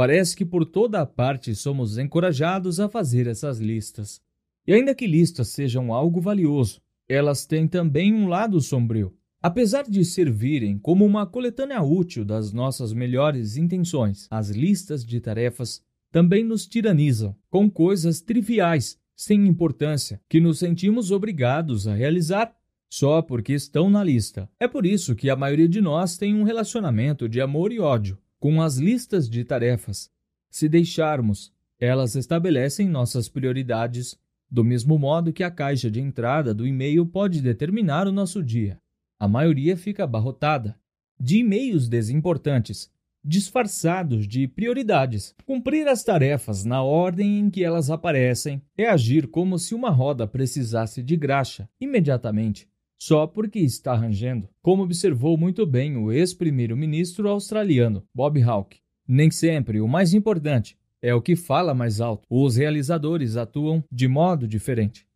Parece 0.00 0.34
que 0.34 0.46
por 0.46 0.64
toda 0.64 1.02
a 1.02 1.04
parte 1.04 1.54
somos 1.54 1.98
encorajados 1.98 2.80
a 2.80 2.88
fazer 2.88 3.26
essas 3.26 3.58
listas. 3.58 4.18
E 4.66 4.72
ainda 4.72 4.94
que 4.94 5.06
listas 5.06 5.48
sejam 5.48 5.92
algo 5.92 6.22
valioso, 6.22 6.80
elas 7.06 7.44
têm 7.44 7.68
também 7.68 8.14
um 8.14 8.26
lado 8.26 8.58
sombrio. 8.62 9.14
Apesar 9.42 9.84
de 9.84 10.02
servirem 10.02 10.78
como 10.78 11.04
uma 11.04 11.26
coletânea 11.26 11.82
útil 11.82 12.24
das 12.24 12.50
nossas 12.50 12.94
melhores 12.94 13.58
intenções, 13.58 14.26
as 14.30 14.48
listas 14.48 15.04
de 15.04 15.20
tarefas 15.20 15.82
também 16.10 16.42
nos 16.44 16.66
tiranizam 16.66 17.36
com 17.50 17.70
coisas 17.70 18.22
triviais, 18.22 18.98
sem 19.14 19.46
importância, 19.46 20.18
que 20.30 20.40
nos 20.40 20.60
sentimos 20.60 21.10
obrigados 21.10 21.86
a 21.86 21.94
realizar 21.94 22.56
só 22.88 23.20
porque 23.20 23.52
estão 23.52 23.90
na 23.90 24.02
lista. 24.02 24.48
É 24.58 24.66
por 24.66 24.86
isso 24.86 25.14
que 25.14 25.28
a 25.28 25.36
maioria 25.36 25.68
de 25.68 25.82
nós 25.82 26.16
tem 26.16 26.34
um 26.34 26.42
relacionamento 26.42 27.28
de 27.28 27.38
amor 27.38 27.70
e 27.70 27.78
ódio 27.78 28.16
com 28.40 28.60
as 28.60 28.78
listas 28.78 29.30
de 29.30 29.44
tarefas. 29.44 30.10
Se 30.50 30.68
deixarmos, 30.68 31.52
elas 31.78 32.16
estabelecem 32.16 32.88
nossas 32.88 33.28
prioridades, 33.28 34.18
do 34.50 34.64
mesmo 34.64 34.98
modo 34.98 35.32
que 35.32 35.44
a 35.44 35.50
caixa 35.50 35.88
de 35.88 36.00
entrada 36.00 36.52
do 36.52 36.66
e-mail 36.66 37.06
pode 37.06 37.40
determinar 37.40 38.08
o 38.08 38.12
nosso 38.12 38.42
dia 38.42 38.80
a 39.20 39.28
maioria 39.28 39.76
fica 39.76 40.04
abarrotada 40.04 40.74
de 41.20 41.40
e-mails 41.40 41.90
desimportantes, 41.90 42.90
disfarçados 43.22 44.26
de 44.26 44.48
prioridades. 44.48 45.34
Cumprir 45.44 45.86
as 45.86 46.02
tarefas 46.02 46.64
na 46.64 46.82
ordem 46.82 47.38
em 47.38 47.50
que 47.50 47.62
elas 47.62 47.90
aparecem 47.90 48.62
é 48.78 48.86
agir 48.86 49.26
como 49.26 49.58
se 49.58 49.74
uma 49.74 49.90
roda 49.90 50.26
precisasse 50.26 51.02
de 51.02 51.18
graxa 51.18 51.68
imediatamente, 51.78 52.66
só 53.00 53.26
porque 53.26 53.58
está 53.58 53.94
rangendo, 53.94 54.48
como 54.60 54.82
observou 54.82 55.38
muito 55.38 55.64
bem 55.64 55.96
o 55.96 56.12
ex-primeiro-ministro 56.12 57.28
australiano 57.28 58.06
Bob 58.14 58.42
Hawke. 58.42 58.80
Nem 59.08 59.30
sempre 59.30 59.80
o 59.80 59.88
mais 59.88 60.12
importante 60.12 60.76
é 61.00 61.14
o 61.14 61.22
que 61.22 61.34
fala 61.34 61.74
mais 61.74 62.00
alto. 62.00 62.26
Os 62.28 62.56
realizadores 62.56 63.36
atuam 63.36 63.82
de 63.90 64.06
modo 64.06 64.46
diferente. 64.46 65.06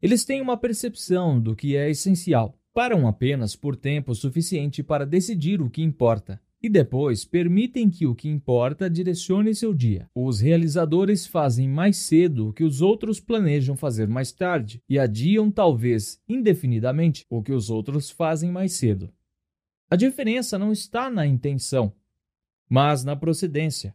Eles 0.00 0.24
têm 0.24 0.40
uma 0.40 0.56
percepção 0.56 1.38
do 1.40 1.54
que 1.54 1.76
é 1.76 1.90
essencial 1.90 2.58
param 2.76 3.08
apenas 3.08 3.56
por 3.56 3.74
tempo 3.74 4.14
suficiente 4.14 4.82
para 4.82 5.06
decidir 5.06 5.62
o 5.62 5.70
que 5.70 5.80
importa 5.82 6.38
e 6.62 6.68
depois 6.68 7.24
permitem 7.24 7.88
que 7.90 8.06
o 8.06 8.14
que 8.14 8.28
importa 8.28 8.88
direcione 8.88 9.54
seu 9.54 9.74
dia. 9.74 10.08
Os 10.14 10.40
realizadores 10.40 11.26
fazem 11.26 11.68
mais 11.68 11.96
cedo 11.96 12.48
o 12.48 12.52
que 12.52 12.64
os 12.64 12.80
outros 12.80 13.20
planejam 13.20 13.76
fazer 13.76 14.08
mais 14.08 14.32
tarde 14.32 14.82
e 14.88 14.98
adiam, 14.98 15.50
talvez 15.50 16.20
indefinidamente, 16.28 17.24
o 17.28 17.42
que 17.42 17.52
os 17.52 17.70
outros 17.70 18.10
fazem 18.10 18.50
mais 18.50 18.72
cedo. 18.72 19.12
A 19.88 19.96
diferença 19.96 20.58
não 20.58 20.72
está 20.72 21.08
na 21.08 21.26
intenção, 21.26 21.92
mas 22.68 23.04
na 23.04 23.14
procedência. 23.14 23.94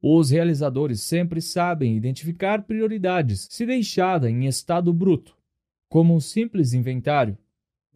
Os 0.00 0.30
realizadores 0.30 1.00
sempre 1.00 1.42
sabem 1.42 1.96
identificar 1.96 2.62
prioridades 2.62 3.48
se 3.50 3.66
deixada 3.66 4.30
em 4.30 4.46
estado 4.46 4.92
bruto, 4.92 5.36
como 5.88 6.14
um 6.14 6.20
simples 6.20 6.72
inventário 6.72 7.36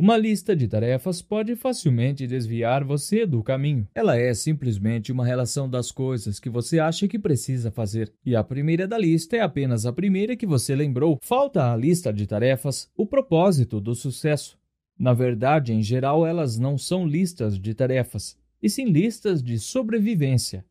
uma 0.03 0.16
lista 0.16 0.57
de 0.57 0.66
tarefas 0.66 1.22
pode 1.22 1.55
facilmente 1.55 2.26
desviar 2.26 2.82
você 2.82 3.24
do 3.24 3.40
caminho. 3.40 3.86
Ela 3.94 4.16
é 4.16 4.34
simplesmente 4.34 5.12
uma 5.12 5.24
relação 5.24 5.70
das 5.70 5.92
coisas 5.92 6.40
que 6.40 6.50
você 6.50 6.80
acha 6.80 7.07
que 7.07 7.20
precisa 7.20 7.70
fazer, 7.70 8.12
e 8.26 8.34
a 8.34 8.42
primeira 8.42 8.88
da 8.88 8.98
lista 8.98 9.36
é 9.36 9.40
apenas 9.42 9.86
a 9.86 9.92
primeira 9.92 10.34
que 10.34 10.44
você 10.44 10.74
lembrou. 10.74 11.20
Falta 11.22 11.72
a 11.72 11.76
lista 11.76 12.12
de 12.12 12.26
tarefas, 12.26 12.90
o 12.96 13.07
propósito 13.07 13.80
do 13.80 13.94
sucesso. 13.94 14.59
Na 14.98 15.12
verdade, 15.12 15.72
em 15.72 15.80
geral, 15.80 16.26
elas 16.26 16.59
não 16.59 16.76
são 16.76 17.07
listas 17.07 17.57
de 17.57 17.72
tarefas, 17.72 18.36
e 18.61 18.68
sim 18.68 18.86
listas 18.86 19.40
de 19.40 19.57
sobrevivência. 19.57 20.64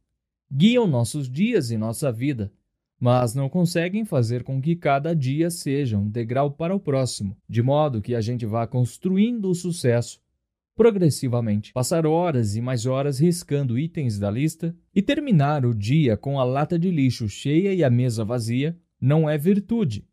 Guiam 0.51 0.85
nossos 0.85 1.29
dias 1.29 1.71
e 1.71 1.77
nossa 1.77 2.11
vida, 2.11 2.51
mas 3.01 3.33
não 3.33 3.49
conseguem 3.49 4.05
fazer 4.05 4.43
com 4.43 4.61
que 4.61 4.75
cada 4.75 5.15
dia 5.15 5.49
seja 5.49 5.97
um 5.97 6.07
degrau 6.07 6.51
para 6.51 6.75
o 6.75 6.79
próximo, 6.79 7.35
de 7.49 7.59
modo 7.59 7.99
que 7.99 8.13
a 8.13 8.21
gente 8.21 8.45
vá 8.45 8.67
construindo 8.67 9.49
o 9.49 9.55
sucesso 9.55 10.21
progressivamente. 10.75 11.73
Passar 11.73 12.05
horas 12.05 12.55
e 12.55 12.61
mais 12.61 12.85
horas 12.85 13.19
riscando 13.19 13.79
itens 13.79 14.19
da 14.19 14.29
lista 14.29 14.75
e 14.93 15.01
terminar 15.01 15.65
o 15.65 15.73
dia 15.73 16.15
com 16.15 16.39
a 16.39 16.43
lata 16.43 16.77
de 16.77 16.91
lixo 16.91 17.27
cheia 17.27 17.73
e 17.73 17.83
a 17.83 17.89
mesa 17.89 18.23
vazia 18.23 18.77
não 19.01 19.27
é 19.27 19.35
virtude 19.35 20.07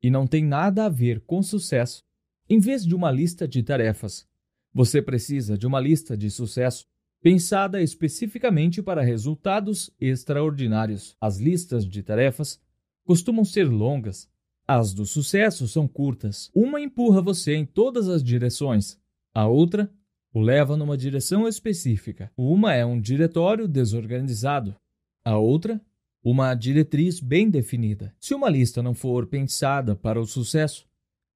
e 0.00 0.08
não 0.08 0.24
tem 0.24 0.44
nada 0.44 0.84
a 0.84 0.88
ver 0.88 1.20
com 1.26 1.42
sucesso. 1.42 2.04
Em 2.48 2.60
vez 2.60 2.86
de 2.86 2.94
uma 2.94 3.10
lista 3.10 3.46
de 3.46 3.60
tarefas, 3.60 4.24
você 4.72 5.02
precisa 5.02 5.58
de 5.58 5.66
uma 5.66 5.80
lista 5.80 6.16
de 6.16 6.30
sucesso 6.30 6.86
pensada 7.22 7.82
especificamente 7.82 8.82
para 8.82 9.02
resultados 9.02 9.90
extraordinários. 10.00 11.16
As 11.20 11.38
listas 11.38 11.86
de 11.86 12.02
tarefas 12.02 12.60
costumam 13.04 13.44
ser 13.44 13.64
longas, 13.64 14.28
as 14.66 14.94
do 14.94 15.04
sucesso 15.04 15.66
são 15.66 15.88
curtas. 15.88 16.50
Uma 16.54 16.80
empurra 16.80 17.20
você 17.20 17.54
em 17.54 17.66
todas 17.66 18.08
as 18.08 18.22
direções, 18.22 18.98
a 19.34 19.46
outra 19.46 19.90
o 20.32 20.40
leva 20.40 20.76
numa 20.76 20.96
direção 20.96 21.48
específica. 21.48 22.30
Uma 22.36 22.72
é 22.74 22.86
um 22.86 23.00
diretório 23.00 23.66
desorganizado, 23.66 24.76
a 25.24 25.36
outra, 25.36 25.80
uma 26.22 26.54
diretriz 26.54 27.18
bem 27.18 27.50
definida. 27.50 28.14
Se 28.20 28.34
uma 28.34 28.48
lista 28.48 28.82
não 28.82 28.94
for 28.94 29.26
pensada 29.26 29.96
para 29.96 30.20
o 30.20 30.26
sucesso, 30.26 30.86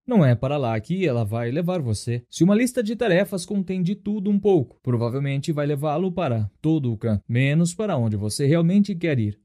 não 0.07 0.25
é 0.25 0.35
para 0.35 0.57
lá 0.57 0.79
que 0.81 1.07
ela 1.07 1.25
vai 1.25 1.51
levar 1.51 1.81
você. 1.81 2.25
Se 2.29 2.45
uma 2.45 2.55
lista 2.55 2.83
de 2.83 2.95
tarefas 2.95 3.47
contém 3.47 3.83
de 3.83 3.95
tudo 3.95 4.31
um 4.31 4.39
pouco, 4.39 4.79
provavelmente 4.83 5.53
vai 5.53 5.67
levá-lo 5.67 6.13
para 6.13 6.51
todo 6.61 6.93
o 6.93 6.97
canto, 6.99 7.25
menos 7.29 7.75
para 7.75 7.97
onde 7.97 8.17
você 8.17 8.47
realmente 8.47 8.95
quer 8.95 9.19
ir. 9.19 9.41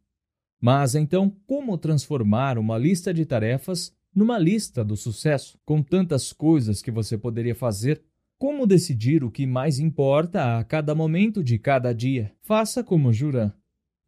Mas 0.61 0.95
então, 0.95 1.33
como 1.47 1.77
transformar 1.77 2.57
uma 2.57 2.77
lista 2.77 3.13
de 3.13 3.25
tarefas 3.25 3.95
numa 4.13 4.37
lista 4.37 4.83
do 4.83 4.97
sucesso, 4.97 5.57
com 5.65 5.81
tantas 5.81 6.33
coisas 6.33 6.81
que 6.81 6.91
você 6.91 7.17
poderia 7.17 7.55
fazer? 7.55 8.03
Como 8.37 8.65
decidir 8.65 9.23
o 9.23 9.31
que 9.31 9.45
mais 9.45 9.79
importa 9.79 10.57
a 10.57 10.63
cada 10.63 10.95
momento 10.95 11.43
de 11.43 11.57
cada 11.57 11.93
dia? 11.93 12.33
Faça 12.41 12.83
como 12.83 13.13
Juran. 13.13 13.51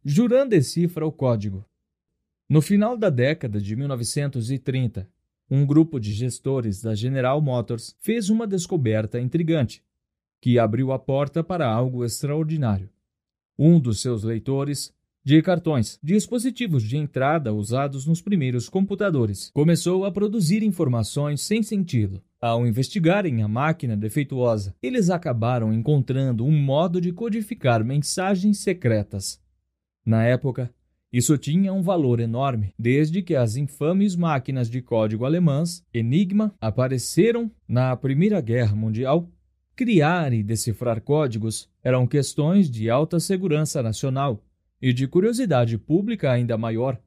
Juran 0.04 0.46
decifra 0.46 1.06
o 1.06 1.12
código. 1.12 1.64
No 2.48 2.60
final 2.60 2.96
da 2.96 3.08
década 3.08 3.60
de 3.60 3.76
1930, 3.76 5.08
um 5.54 5.66
grupo 5.66 6.00
de 6.00 6.14
gestores 6.14 6.80
da 6.80 6.94
General 6.94 7.38
Motors 7.38 7.94
fez 8.00 8.30
uma 8.30 8.46
descoberta 8.46 9.20
intrigante, 9.20 9.82
que 10.40 10.58
abriu 10.58 10.92
a 10.92 10.98
porta 10.98 11.44
para 11.44 11.70
algo 11.70 12.06
extraordinário. 12.06 12.88
Um 13.58 13.78
dos 13.78 14.00
seus 14.00 14.22
leitores 14.22 14.94
de 15.22 15.42
cartões, 15.42 15.98
dispositivos 16.02 16.82
de 16.82 16.96
entrada 16.96 17.52
usados 17.52 18.06
nos 18.06 18.22
primeiros 18.22 18.70
computadores, 18.70 19.50
começou 19.52 20.06
a 20.06 20.10
produzir 20.10 20.62
informações 20.62 21.42
sem 21.42 21.62
sentido. 21.62 22.22
Ao 22.40 22.66
investigarem 22.66 23.42
a 23.42 23.46
máquina 23.46 23.94
defeituosa, 23.94 24.74
eles 24.82 25.10
acabaram 25.10 25.70
encontrando 25.70 26.46
um 26.46 26.58
modo 26.58 26.98
de 26.98 27.12
codificar 27.12 27.84
mensagens 27.84 28.56
secretas. 28.60 29.38
Na 30.02 30.24
época, 30.24 30.72
isso 31.12 31.36
tinha 31.36 31.74
um 31.74 31.82
valor 31.82 32.20
enorme, 32.20 32.72
desde 32.78 33.20
que 33.20 33.34
as 33.34 33.54
infames 33.56 34.16
máquinas 34.16 34.70
de 34.70 34.80
código 34.80 35.26
alemãs 35.26 35.84
Enigma 35.92 36.54
apareceram 36.58 37.50
na 37.68 37.94
Primeira 37.94 38.40
Guerra 38.40 38.74
Mundial. 38.74 39.30
Criar 39.76 40.32
e 40.32 40.42
decifrar 40.42 41.02
códigos 41.02 41.68
eram 41.82 42.06
questões 42.06 42.70
de 42.70 42.88
alta 42.88 43.20
segurança 43.20 43.82
nacional 43.82 44.42
e 44.80 44.90
de 44.92 45.06
curiosidade 45.06 45.76
pública 45.76 46.32
ainda 46.32 46.56
maior. 46.56 46.98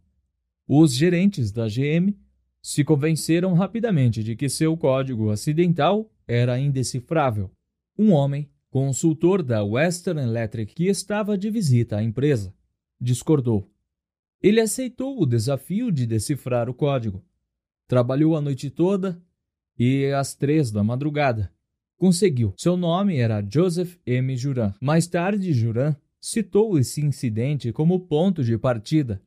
Os 0.68 0.94
gerentes 0.94 1.52
da 1.52 1.68
GM 1.68 2.16
se 2.62 2.84
convenceram 2.84 3.54
rapidamente 3.54 4.24
de 4.24 4.36
que 4.36 4.50
seu 4.50 4.78
código 4.78 5.32
acidental 5.32 6.12
era 6.28 6.60
indecifrável. 6.60 7.52
Um 7.98 8.12
homem, 8.12 8.50
consultor 8.70 9.42
da 9.42 9.64
Western 9.64 10.22
Electric, 10.22 10.76
que 10.76 10.88
estava 10.88 11.38
de 11.38 11.50
visita 11.50 11.98
à 11.98 12.04
empresa, 12.04 12.54
discordou. 13.00 13.72
Ele 14.46 14.62
aceitou 14.62 15.20
o 15.20 15.26
desafio 15.26 15.92
de 15.92 16.06
decifrar 16.06 16.70
o 16.70 16.74
código. 16.76 17.26
Trabalhou 17.88 18.38
a 18.38 18.42
noite 18.42 18.70
toda 18.70 19.20
e 19.76 20.12
às 20.12 20.36
três 20.36 20.70
da 20.70 20.84
madrugada. 20.84 21.52
Conseguiu. 21.98 22.54
Seu 22.56 22.78
nome 22.78 23.18
era 23.18 23.44
Joseph 23.44 23.96
M. 24.06 24.38
Juran. 24.38 24.72
Mais 24.80 25.08
tarde, 25.08 25.52
Juran 25.52 25.96
citou 26.22 26.78
esse 26.78 27.04
incidente 27.04 27.72
como 27.72 28.02
ponto 28.02 28.44
de 28.44 28.56
partida 28.56 29.20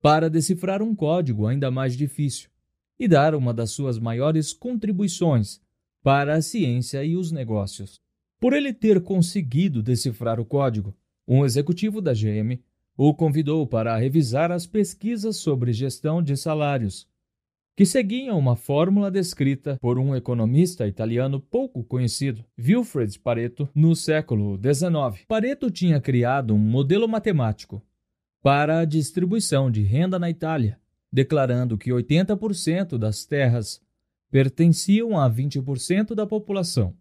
para 0.00 0.30
decifrar 0.30 0.82
um 0.82 0.94
código 0.94 1.48
ainda 1.48 1.68
mais 1.68 1.96
difícil 1.96 2.48
e 2.96 3.08
dar 3.08 3.34
uma 3.34 3.52
das 3.52 3.72
suas 3.72 3.98
maiores 3.98 4.52
contribuições 4.52 5.60
para 6.00 6.34
a 6.34 6.42
ciência 6.42 7.04
e 7.04 7.16
os 7.16 7.32
negócios. 7.32 8.00
Por 8.38 8.52
ele 8.52 8.72
ter 8.72 9.02
conseguido 9.02 9.82
decifrar 9.82 10.38
o 10.38 10.44
código, 10.44 10.94
um 11.26 11.44
executivo 11.44 12.00
da 12.00 12.12
GM 12.12 12.62
o 13.02 13.14
convidou 13.14 13.66
para 13.66 13.96
revisar 13.96 14.52
as 14.52 14.66
pesquisas 14.66 15.38
sobre 15.38 15.72
gestão 15.72 16.22
de 16.22 16.36
salários, 16.36 17.08
que 17.74 17.86
seguiam 17.86 18.38
uma 18.38 18.56
fórmula 18.56 19.10
descrita 19.10 19.78
por 19.80 19.98
um 19.98 20.14
economista 20.14 20.86
italiano 20.86 21.40
pouco 21.40 21.82
conhecido, 21.82 22.44
Wilfred 22.58 23.18
Pareto, 23.18 23.66
no 23.74 23.96
século 23.96 24.60
XIX. 24.62 25.24
Pareto 25.26 25.70
tinha 25.70 25.98
criado 25.98 26.52
um 26.52 26.58
modelo 26.58 27.08
matemático 27.08 27.82
para 28.42 28.80
a 28.80 28.84
distribuição 28.84 29.70
de 29.70 29.82
renda 29.82 30.18
na 30.18 30.28
Itália, 30.28 30.78
declarando 31.10 31.78
que 31.78 31.90
80% 31.90 32.98
das 32.98 33.24
terras 33.24 33.80
pertenciam 34.30 35.18
a 35.18 35.26
20% 35.26 36.14
da 36.14 36.26
população. 36.26 36.94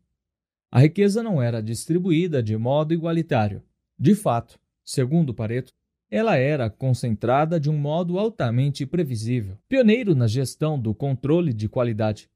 A 0.72 0.80
riqueza 0.80 1.22
não 1.22 1.42
era 1.42 1.62
distribuída 1.62 2.42
de 2.42 2.56
modo 2.56 2.94
igualitário. 2.94 3.62
De 4.00 4.16
fato, 4.16 4.58
segundo 4.82 5.34
Pareto, 5.34 5.74
ela 6.12 6.36
era 6.36 6.70
concentrada 6.70 7.60
de 7.60 7.70
um 7.70 7.78
modo 7.78 8.18
altamente 8.18 8.86
previsível. 8.86 9.58
Pioneiro 9.68 10.16
na 10.16 10.28
gestão 10.28 10.80
do 10.80 10.94
controle 10.94 11.54
de 11.54 11.70
qualidade, 11.70 12.30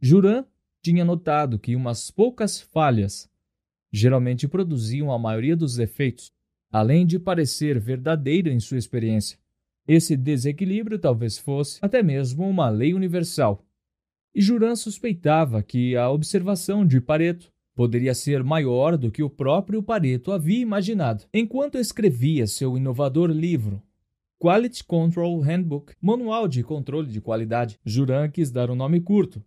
Juran 0.00 0.44
tinha 0.82 1.04
notado 1.04 1.58
que 1.58 1.76
umas 1.76 2.10
poucas 2.10 2.60
falhas 2.60 3.30
geralmente 3.92 4.48
produziam 4.48 5.12
a 5.12 5.18
maioria 5.18 5.54
dos 5.54 5.78
efeitos, 5.78 6.32
além 6.72 7.06
de 7.06 7.18
parecer 7.18 7.78
verdadeiro 7.78 8.48
em 8.48 8.58
sua 8.58 8.78
experiência. 8.78 9.38
Esse 9.86 10.16
desequilíbrio 10.16 10.98
talvez 10.98 11.38
fosse 11.38 11.78
até 11.82 12.02
mesmo 12.02 12.48
uma 12.48 12.68
lei 12.68 12.94
universal. 12.94 13.64
E 14.34 14.40
Juran 14.40 14.74
suspeitava 14.74 15.62
que 15.62 15.94
a 15.94 16.08
observação 16.10 16.86
de 16.86 17.00
Pareto 17.00 17.51
poderia 17.74 18.14
ser 18.14 18.42
maior 18.42 18.96
do 18.96 19.10
que 19.10 19.22
o 19.22 19.30
próprio 19.30 19.82
Pareto 19.82 20.32
havia 20.32 20.60
imaginado. 20.60 21.24
Enquanto 21.32 21.78
escrevia 21.78 22.46
seu 22.46 22.76
inovador 22.76 23.30
livro, 23.30 23.82
Quality 24.38 24.84
Control 24.84 25.40
Handbook, 25.40 25.94
Manual 26.00 26.48
de 26.48 26.62
Controle 26.62 27.08
de 27.08 27.20
Qualidade, 27.20 27.78
Juran 27.84 28.28
quis 28.28 28.50
dar 28.50 28.70
um 28.70 28.74
nome 28.74 29.00
curto 29.00 29.42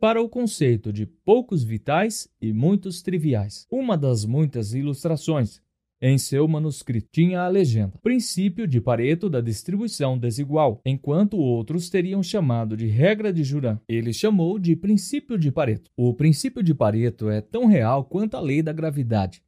para 0.00 0.22
o 0.22 0.28
conceito 0.28 0.92
de 0.92 1.06
poucos 1.06 1.64
vitais 1.64 2.28
e 2.40 2.52
muitos 2.52 3.02
triviais. 3.02 3.66
Uma 3.68 3.98
das 3.98 4.24
muitas 4.24 4.72
ilustrações 4.72 5.60
em 6.00 6.16
seu 6.16 6.46
manuscrito 6.46 7.08
tinha 7.12 7.40
a 7.40 7.48
legenda: 7.48 7.98
Princípio 8.02 8.66
de 8.66 8.80
Pareto 8.80 9.28
da 9.28 9.40
distribuição 9.40 10.18
desigual, 10.18 10.80
enquanto 10.84 11.36
outros 11.36 11.90
teriam 11.90 12.22
chamado 12.22 12.76
de 12.76 12.86
regra 12.86 13.32
de 13.32 13.42
Juran. 13.42 13.78
Ele 13.88 14.12
chamou 14.12 14.58
de 14.58 14.76
princípio 14.76 15.38
de 15.38 15.50
Pareto. 15.50 15.90
O 15.96 16.14
princípio 16.14 16.62
de 16.62 16.74
Pareto 16.74 17.28
é 17.28 17.40
tão 17.40 17.66
real 17.66 18.04
quanto 18.04 18.36
a 18.36 18.40
lei 18.40 18.62
da 18.62 18.72
gravidade. 18.72 19.42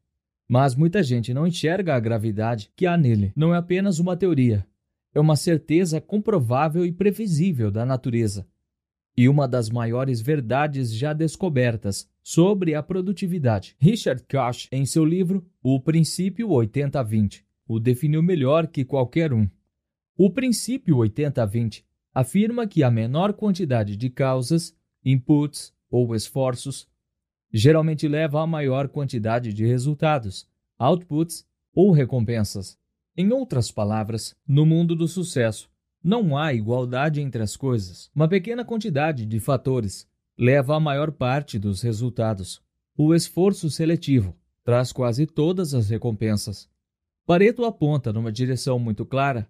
Mas 0.48 0.74
muita 0.74 1.02
gente 1.02 1.32
não 1.32 1.46
enxerga 1.46 1.94
a 1.94 2.00
gravidade 2.00 2.70
que 2.74 2.86
há 2.86 2.96
nele. 2.96 3.32
Não 3.36 3.54
é 3.54 3.58
apenas 3.58 4.00
uma 4.00 4.16
teoria, 4.16 4.66
é 5.14 5.20
uma 5.20 5.36
certeza 5.36 6.00
comprovável 6.00 6.84
e 6.84 6.90
previsível 6.90 7.70
da 7.70 7.86
natureza 7.86 8.46
e 9.20 9.28
uma 9.28 9.46
das 9.46 9.68
maiores 9.68 10.18
verdades 10.22 10.90
já 10.90 11.12
descobertas 11.12 12.08
sobre 12.22 12.74
a 12.74 12.82
produtividade. 12.82 13.76
Richard 13.78 14.22
Koch, 14.22 14.66
em 14.72 14.86
seu 14.86 15.04
livro 15.04 15.46
O 15.62 15.78
Princípio 15.78 16.48
80-20, 16.48 17.44
o 17.68 17.78
definiu 17.78 18.22
melhor 18.22 18.66
que 18.66 18.82
qualquer 18.82 19.34
um. 19.34 19.46
O 20.16 20.30
princípio 20.30 20.96
80-20 20.96 21.84
afirma 22.14 22.66
que 22.66 22.82
a 22.82 22.90
menor 22.90 23.34
quantidade 23.34 23.94
de 23.94 24.08
causas, 24.08 24.74
inputs 25.04 25.70
ou 25.90 26.14
esforços 26.14 26.88
geralmente 27.52 28.08
leva 28.08 28.40
a 28.40 28.46
maior 28.46 28.88
quantidade 28.88 29.52
de 29.52 29.66
resultados, 29.66 30.48
outputs 30.78 31.46
ou 31.74 31.90
recompensas. 31.90 32.78
Em 33.14 33.30
outras 33.34 33.70
palavras, 33.70 34.34
no 34.48 34.64
mundo 34.64 34.96
do 34.96 35.06
sucesso, 35.06 35.69
não 36.02 36.36
há 36.36 36.52
igualdade 36.54 37.20
entre 37.20 37.42
as 37.42 37.56
coisas. 37.56 38.10
Uma 38.14 38.28
pequena 38.28 38.64
quantidade 38.64 39.26
de 39.26 39.38
fatores 39.38 40.08
leva 40.36 40.76
a 40.76 40.80
maior 40.80 41.12
parte 41.12 41.58
dos 41.58 41.82
resultados. 41.82 42.62
O 42.96 43.14
esforço 43.14 43.70
seletivo 43.70 44.34
traz 44.64 44.92
quase 44.92 45.26
todas 45.26 45.74
as 45.74 45.90
recompensas. 45.90 46.68
Pareto 47.26 47.64
aponta 47.64 48.12
numa 48.12 48.32
direção 48.32 48.78
muito 48.78 49.04
clara. 49.04 49.48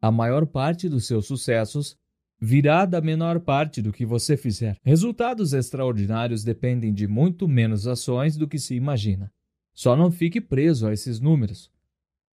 A 0.00 0.10
maior 0.10 0.46
parte 0.46 0.88
dos 0.88 1.06
seus 1.06 1.26
sucessos 1.26 1.96
virá 2.40 2.86
da 2.86 3.00
menor 3.00 3.40
parte 3.40 3.82
do 3.82 3.92
que 3.92 4.06
você 4.06 4.36
fizer. 4.36 4.76
Resultados 4.82 5.52
extraordinários 5.52 6.42
dependem 6.42 6.92
de 6.92 7.06
muito 7.06 7.46
menos 7.46 7.86
ações 7.86 8.36
do 8.36 8.48
que 8.48 8.58
se 8.58 8.74
imagina. 8.74 9.30
Só 9.74 9.94
não 9.94 10.10
fique 10.10 10.40
preso 10.40 10.86
a 10.86 10.92
esses 10.92 11.20
números. 11.20 11.70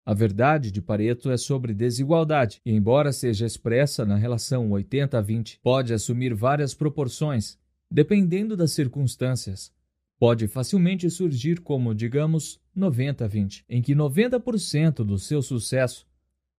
A 0.06 0.14
verdade 0.14 0.70
de 0.70 0.80
Pareto 0.80 1.32
é 1.32 1.36
sobre 1.36 1.74
desigualdade, 1.74 2.60
e 2.64 2.70
embora 2.70 3.12
seja 3.12 3.44
expressa 3.44 4.06
na 4.06 4.14
relação 4.14 4.70
80 4.70 5.18
a 5.18 5.20
20, 5.20 5.58
pode 5.60 5.92
assumir 5.92 6.32
várias 6.32 6.72
proporções, 6.74 7.58
dependendo 7.90 8.56
das 8.56 8.70
circunstâncias. 8.70 9.72
Pode 10.16 10.46
facilmente 10.46 11.10
surgir 11.10 11.60
como, 11.60 11.92
digamos, 11.92 12.60
90 12.72 13.24
a 13.24 13.26
20, 13.26 13.64
em 13.68 13.82
que 13.82 13.96
90% 13.96 15.04
do 15.04 15.18
seu 15.18 15.42
sucesso 15.42 16.06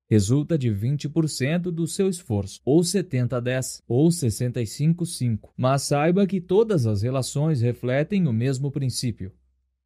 resulta 0.09 0.57
de 0.57 0.69
20% 0.69 1.71
do 1.71 1.87
seu 1.87 2.09
esforço, 2.09 2.59
ou 2.65 2.83
70 2.83 3.37
a 3.37 3.39
10, 3.39 3.81
ou 3.87 4.11
65 4.11 5.05
a 5.05 5.07
5. 5.07 5.53
Mas 5.55 5.83
saiba 5.83 6.27
que 6.27 6.41
todas 6.41 6.85
as 6.85 7.01
relações 7.01 7.61
refletem 7.61 8.27
o 8.27 8.33
mesmo 8.33 8.69
princípio. 8.71 9.31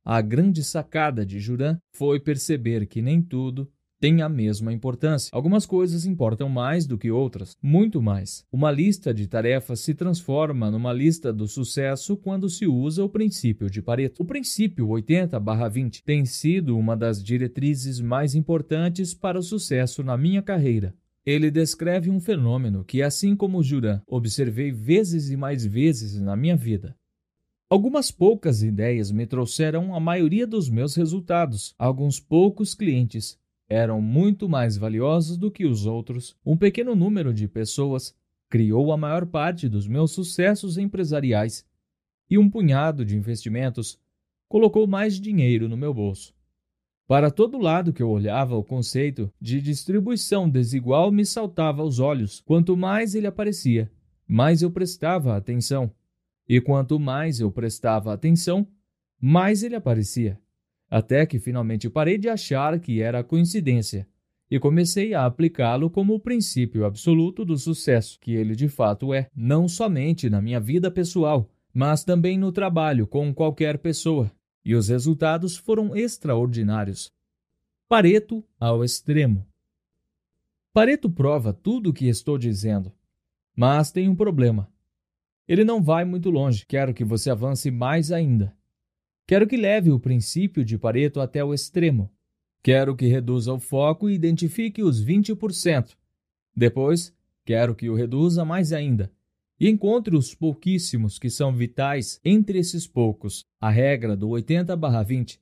A 0.03 0.19
grande 0.19 0.63
sacada 0.63 1.23
de 1.23 1.39
Juran 1.39 1.77
foi 1.95 2.19
perceber 2.19 2.87
que 2.87 3.03
nem 3.03 3.21
tudo 3.21 3.71
tem 3.99 4.23
a 4.23 4.27
mesma 4.27 4.73
importância. 4.73 5.29
Algumas 5.31 5.63
coisas 5.63 6.07
importam 6.07 6.49
mais 6.49 6.87
do 6.87 6.97
que 6.97 7.11
outras, 7.11 7.55
muito 7.61 8.01
mais. 8.01 8.43
Uma 8.51 8.71
lista 8.71 9.13
de 9.13 9.27
tarefas 9.27 9.81
se 9.81 9.93
transforma 9.93 10.71
numa 10.71 10.91
lista 10.91 11.31
do 11.31 11.47
sucesso 11.47 12.17
quando 12.17 12.49
se 12.49 12.65
usa 12.65 13.03
o 13.03 13.09
princípio 13.09 13.69
de 13.69 13.79
Pareto. 13.79 14.23
O 14.23 14.25
princípio 14.25 14.87
80/20 14.87 16.01
tem 16.03 16.25
sido 16.25 16.75
uma 16.75 16.97
das 16.97 17.23
diretrizes 17.23 18.01
mais 18.01 18.33
importantes 18.33 19.13
para 19.13 19.37
o 19.37 19.43
sucesso 19.43 20.03
na 20.03 20.17
minha 20.17 20.41
carreira. 20.41 20.95
Ele 21.23 21.51
descreve 21.51 22.09
um 22.09 22.19
fenômeno 22.19 22.83
que, 22.83 23.03
assim 23.03 23.35
como 23.35 23.61
Juran, 23.61 24.01
observei 24.07 24.71
vezes 24.71 25.29
e 25.29 25.37
mais 25.37 25.63
vezes 25.63 26.19
na 26.19 26.35
minha 26.35 26.57
vida. 26.57 26.95
Algumas 27.71 28.11
poucas 28.11 28.61
ideias 28.61 29.13
me 29.13 29.25
trouxeram 29.25 29.95
a 29.95 29.99
maioria 30.01 30.45
dos 30.45 30.69
meus 30.69 30.93
resultados. 30.93 31.73
Alguns 31.79 32.19
poucos 32.19 32.75
clientes 32.75 33.39
eram 33.69 34.01
muito 34.01 34.49
mais 34.49 34.75
valiosos 34.75 35.37
do 35.37 35.49
que 35.49 35.65
os 35.65 35.85
outros. 35.85 36.35
Um 36.45 36.57
pequeno 36.57 36.93
número 36.97 37.33
de 37.33 37.47
pessoas 37.47 38.13
criou 38.49 38.91
a 38.91 38.97
maior 38.97 39.25
parte 39.25 39.69
dos 39.69 39.87
meus 39.87 40.11
sucessos 40.11 40.77
empresariais. 40.77 41.65
E 42.29 42.37
um 42.37 42.49
punhado 42.49 43.05
de 43.05 43.15
investimentos 43.15 43.97
colocou 44.49 44.85
mais 44.85 45.17
dinheiro 45.17 45.69
no 45.69 45.77
meu 45.77 45.93
bolso. 45.93 46.35
Para 47.07 47.31
todo 47.31 47.57
lado 47.57 47.93
que 47.93 48.03
eu 48.03 48.09
olhava, 48.09 48.57
o 48.57 48.65
conceito 48.65 49.31
de 49.39 49.61
distribuição 49.61 50.49
desigual 50.49 51.09
me 51.09 51.25
saltava 51.25 51.81
aos 51.81 51.99
olhos. 51.99 52.41
Quanto 52.41 52.75
mais 52.75 53.15
ele 53.15 53.27
aparecia, 53.27 53.89
mais 54.27 54.61
eu 54.61 54.69
prestava 54.69 55.37
atenção. 55.37 55.89
E 56.47 56.59
quanto 56.59 56.99
mais 56.99 57.39
eu 57.39 57.51
prestava 57.51 58.13
atenção, 58.13 58.67
mais 59.19 59.63
ele 59.63 59.75
aparecia. 59.75 60.39
Até 60.89 61.25
que 61.25 61.39
finalmente 61.39 61.89
parei 61.89 62.17
de 62.17 62.27
achar 62.27 62.79
que 62.79 63.01
era 63.01 63.23
coincidência 63.23 64.07
e 64.51 64.59
comecei 64.59 65.13
a 65.13 65.25
aplicá-lo 65.25 65.89
como 65.89 66.13
o 66.13 66.19
princípio 66.19 66.83
absoluto 66.83 67.45
do 67.45 67.57
sucesso, 67.57 68.19
que 68.19 68.33
ele 68.33 68.53
de 68.53 68.67
fato 68.67 69.13
é, 69.13 69.29
não 69.33 69.65
somente 69.65 70.29
na 70.29 70.41
minha 70.41 70.59
vida 70.59 70.91
pessoal, 70.91 71.49
mas 71.73 72.03
também 72.03 72.37
no 72.37 72.51
trabalho 72.51 73.07
com 73.07 73.33
qualquer 73.33 73.77
pessoa. 73.77 74.29
E 74.63 74.75
os 74.75 74.89
resultados 74.89 75.55
foram 75.55 75.95
extraordinários. 75.95 77.09
Pareto 77.87 78.43
ao 78.59 78.83
extremo. 78.83 79.47
Pareto 80.73 81.09
prova 81.09 81.53
tudo 81.53 81.89
o 81.89 81.93
que 81.93 82.07
estou 82.07 82.37
dizendo. 82.37 82.91
Mas 83.55 83.91
tem 83.91 84.09
um 84.09 84.15
problema. 84.15 84.69
Ele 85.47 85.63
não 85.63 85.81
vai 85.81 86.05
muito 86.05 86.29
longe. 86.29 86.65
Quero 86.65 86.93
que 86.93 87.03
você 87.03 87.29
avance 87.29 87.69
mais 87.69 88.11
ainda. 88.11 88.55
Quero 89.27 89.47
que 89.47 89.57
leve 89.57 89.91
o 89.91 89.99
princípio 89.99 90.63
de 90.63 90.77
Pareto 90.77 91.19
até 91.19 91.43
o 91.43 91.53
extremo. 91.53 92.11
Quero 92.63 92.95
que 92.95 93.07
reduza 93.07 93.53
o 93.53 93.59
foco 93.59 94.09
e 94.09 94.13
identifique 94.13 94.83
os 94.83 95.03
20%. 95.03 95.95
Depois, 96.55 97.13
quero 97.45 97.73
que 97.73 97.89
o 97.89 97.95
reduza 97.95 98.45
mais 98.45 98.71
ainda 98.71 99.11
e 99.59 99.69
encontre 99.69 100.17
os 100.17 100.33
pouquíssimos 100.33 101.19
que 101.19 101.29
são 101.29 101.53
vitais 101.53 102.19
entre 102.25 102.57
esses 102.57 102.87
poucos. 102.87 103.45
A 103.59 103.69
regra 103.69 104.15
do 104.17 104.29
80/20 104.29 105.39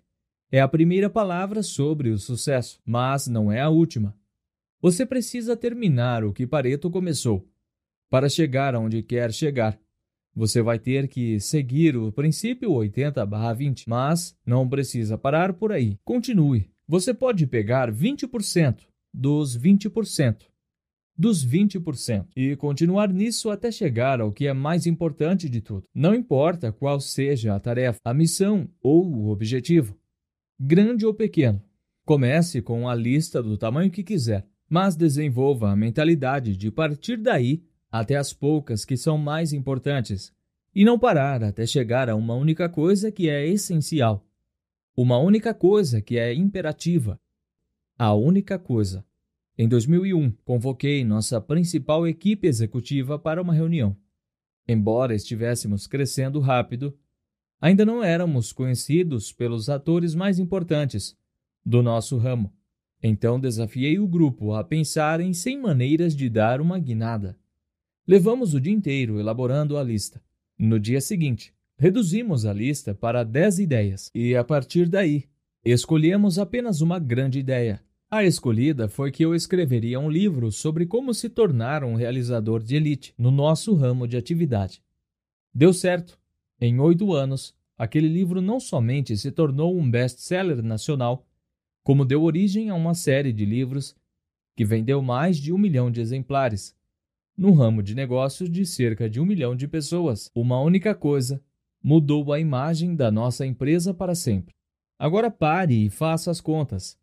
é 0.51 0.59
a 0.59 0.67
primeira 0.67 1.09
palavra 1.09 1.63
sobre 1.63 2.09
o 2.09 2.17
sucesso, 2.17 2.81
mas 2.85 3.27
não 3.27 3.49
é 3.49 3.61
a 3.61 3.69
última. 3.69 4.13
Você 4.81 5.05
precisa 5.05 5.55
terminar 5.55 6.25
o 6.25 6.33
que 6.33 6.45
Pareto 6.45 6.89
começou 6.89 7.47
para 8.09 8.27
chegar 8.27 8.75
aonde 8.75 9.01
quer 9.01 9.31
chegar. 9.31 9.79
Você 10.35 10.61
vai 10.61 10.79
ter 10.79 11.07
que 11.07 11.39
seguir 11.39 11.97
o 11.97 12.11
princípio 12.11 12.71
80/20, 12.71 13.85
mas 13.87 14.35
não 14.45 14.67
precisa 14.67 15.17
parar 15.17 15.53
por 15.53 15.71
aí. 15.71 15.97
Continue. 16.03 16.69
Você 16.87 17.13
pode 17.13 17.45
pegar 17.47 17.91
20% 17.91 18.87
dos 19.13 19.57
20% 19.57 20.49
dos 21.19 21.45
20% 21.45 22.27
e 22.33 22.55
continuar 22.55 23.11
nisso 23.11 23.49
até 23.49 23.69
chegar 23.69 24.21
ao 24.21 24.31
que 24.31 24.47
é 24.47 24.53
mais 24.53 24.87
importante 24.87 25.49
de 25.49 25.59
tudo. 25.59 25.83
Não 25.93 26.15
importa 26.15 26.71
qual 26.71 26.97
seja 27.01 27.53
a 27.53 27.59
tarefa, 27.59 27.99
a 28.05 28.13
missão 28.13 28.69
ou 28.81 29.05
o 29.05 29.27
objetivo, 29.27 29.97
grande 30.57 31.05
ou 31.05 31.13
pequeno. 31.13 31.61
Comece 32.05 32.61
com 32.61 32.87
a 32.87 32.95
lista 32.95 33.43
do 33.43 33.57
tamanho 33.57 33.91
que 33.91 34.01
quiser, 34.01 34.47
mas 34.69 34.95
desenvolva 34.95 35.69
a 35.69 35.75
mentalidade 35.75 36.55
de 36.55 36.71
partir 36.71 37.17
daí 37.17 37.61
até 37.91 38.15
as 38.15 38.33
poucas 38.33 38.85
que 38.85 38.95
são 38.95 39.17
mais 39.17 39.53
importantes 39.53 40.33
e 40.73 40.85
não 40.85 40.99
parar 40.99 41.43
até 41.43 41.65
chegar 41.65 42.09
a 42.09 42.15
uma 42.15 42.35
única 42.35 42.69
coisa 42.69 43.11
que 43.11 43.29
é 43.29 43.47
essencial, 43.47 44.25
uma 44.95 45.17
única 45.17 45.53
coisa 45.53 46.01
que 46.01 46.17
é 46.17 46.33
imperativa, 46.33 47.19
a 47.97 48.13
única 48.13 48.59
coisa 48.59 49.05
em 49.61 49.67
2001, 49.67 50.31
convoquei 50.45 51.03
nossa 51.03 51.41
principal 51.41 52.07
equipe 52.07 52.47
executiva 52.47 53.19
para 53.19 53.41
uma 53.41 53.53
reunião. 53.53 53.93
Embora 54.65 55.13
estivéssemos 55.13 55.85
crescendo 55.85 56.39
rápido, 56.39 56.97
ainda 57.59 57.85
não 57.85 58.01
éramos 58.01 58.53
conhecidos 58.53 59.33
pelos 59.33 59.67
atores 59.67 60.15
mais 60.15 60.39
importantes 60.39 61.13
do 61.65 61.83
nosso 61.83 62.17
ramo. 62.17 62.53
Então 63.03 63.37
desafiei 63.37 63.99
o 63.99 64.07
grupo 64.07 64.53
a 64.53 64.63
pensar 64.63 65.19
em 65.19 65.33
100 65.33 65.61
maneiras 65.61 66.15
de 66.15 66.29
dar 66.29 66.61
uma 66.61 66.79
guinada. 66.79 67.37
Levamos 68.09 68.53
o 68.53 68.59
dia 68.59 68.73
inteiro 68.73 69.19
elaborando 69.19 69.77
a 69.77 69.83
lista. 69.83 70.21
No 70.57 70.79
dia 70.79 70.99
seguinte, 70.99 71.53
reduzimos 71.77 72.45
a 72.45 72.51
lista 72.51 72.93
para 72.95 73.23
10 73.23 73.59
ideias 73.59 74.09
e, 74.15 74.35
a 74.35 74.43
partir 74.43 74.89
daí, 74.89 75.25
escolhemos 75.63 76.39
apenas 76.39 76.81
uma 76.81 76.99
grande 76.99 77.39
ideia 77.39 77.81
a 78.11 78.23
escolhida 78.23 78.89
foi 78.89 79.11
que 79.11 79.23
eu 79.23 79.35
escreveria 79.35 79.99
um 79.99 80.09
livro 80.09 80.51
sobre 80.51 80.87
como 80.87 81.13
se 81.13 81.29
tornar 81.29 81.83
um 81.83 81.93
realizador 81.93 82.63
de 82.63 82.75
elite 82.75 83.13
no 83.15 83.29
nosso 83.29 83.75
ramo 83.75 84.07
de 84.07 84.17
atividade. 84.17 84.81
Deu 85.53 85.71
certo. 85.71 86.17
Em 86.59 86.79
oito 86.79 87.13
anos, 87.13 87.55
aquele 87.77 88.07
livro 88.07 88.41
não 88.41 88.59
somente 88.59 89.15
se 89.15 89.31
tornou 89.31 89.77
um 89.77 89.89
best-seller 89.89 90.63
nacional, 90.63 91.23
como 91.83 92.03
deu 92.03 92.23
origem 92.23 92.71
a 92.71 92.73
uma 92.73 92.95
série 92.95 93.31
de 93.31 93.45
livros 93.45 93.95
que 94.55 94.65
vendeu 94.65 95.03
mais 95.03 95.37
de 95.37 95.53
um 95.53 95.57
milhão 95.59 95.91
de 95.91 96.01
exemplares. 96.01 96.75
No 97.39 97.53
ramo 97.53 97.81
de 97.81 97.95
negócios 97.95 98.51
de 98.51 98.65
cerca 98.65 99.09
de 99.09 99.17
um 99.17 99.25
milhão 99.25 99.55
de 99.55 99.65
pessoas, 99.65 100.29
uma 100.35 100.59
única 100.59 100.93
coisa 100.93 101.41
mudou 101.81 102.33
a 102.33 102.37
imagem 102.37 102.93
da 102.93 103.09
nossa 103.09 103.45
empresa 103.45 103.93
para 103.93 104.13
sempre. 104.13 104.53
Agora 104.99 105.31
pare 105.31 105.85
e 105.85 105.89
faça 105.89 106.29
as 106.29 106.41
contas. 106.41 106.99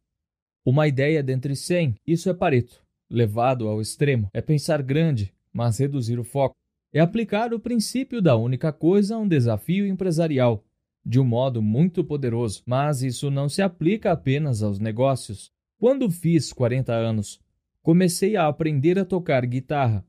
Uma 0.63 0.87
ideia 0.87 1.23
dentre 1.23 1.57
100, 1.57 1.95
isso 2.07 2.29
é 2.29 2.35
Pareto. 2.35 2.83
Levado 3.09 3.67
ao 3.67 3.81
extremo, 3.81 4.29
é 4.31 4.43
pensar 4.43 4.83
grande, 4.83 5.33
mas 5.51 5.79
reduzir 5.79 6.19
o 6.19 6.25
foco. 6.25 6.55
É 6.93 7.01
aplicar 7.01 7.55
o 7.55 7.59
princípio 7.59 8.21
da 8.21 8.37
única 8.37 8.71
coisa 8.75 9.17
a 9.17 9.19
um 9.19 9.27
desafio 9.27 9.87
empresarial, 9.87 10.63
de 11.03 11.19
um 11.19 11.25
modo 11.25 11.63
muito 11.63 12.05
poderoso, 12.05 12.63
mas 12.67 13.03
isso 13.03 13.31
não 13.31 13.49
se 13.49 13.63
aplica 13.63 14.13
apenas 14.13 14.63
aos 14.63 14.79
negócios. 14.79 15.51
Quando 15.79 16.11
fiz 16.11 16.53
40 16.53 16.93
anos, 16.93 17.41
comecei 17.83 18.37
a 18.37 18.47
aprender 18.47 18.99
a 18.99 19.05
tocar 19.07 19.47
guitarra. 19.47 20.05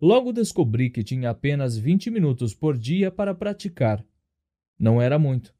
Logo 0.00 0.32
descobri 0.32 0.88
que 0.88 1.04
tinha 1.04 1.28
apenas 1.28 1.76
20 1.76 2.10
minutos 2.10 2.54
por 2.54 2.78
dia 2.78 3.10
para 3.10 3.34
praticar. 3.34 4.02
Não 4.78 5.00
era 5.00 5.18
muito. 5.18 5.54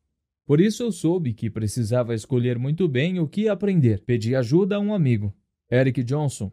Por 0.47 0.61
isso 0.61 0.83
eu 0.83 0.91
soube 0.91 1.35
que 1.35 1.51
precisava 1.51 2.15
escolher 2.15 2.59
muito 2.59 2.89
bem 2.89 3.21
o 3.21 3.29
que 3.29 3.49
aprender. 3.49 4.03
Pedi 4.05 4.35
ajuda 4.35 4.77
a 4.77 4.81
um 4.81 4.95
amigo, 4.95 5.35
Eric 5.71 6.03
Johnson, 6.03 6.51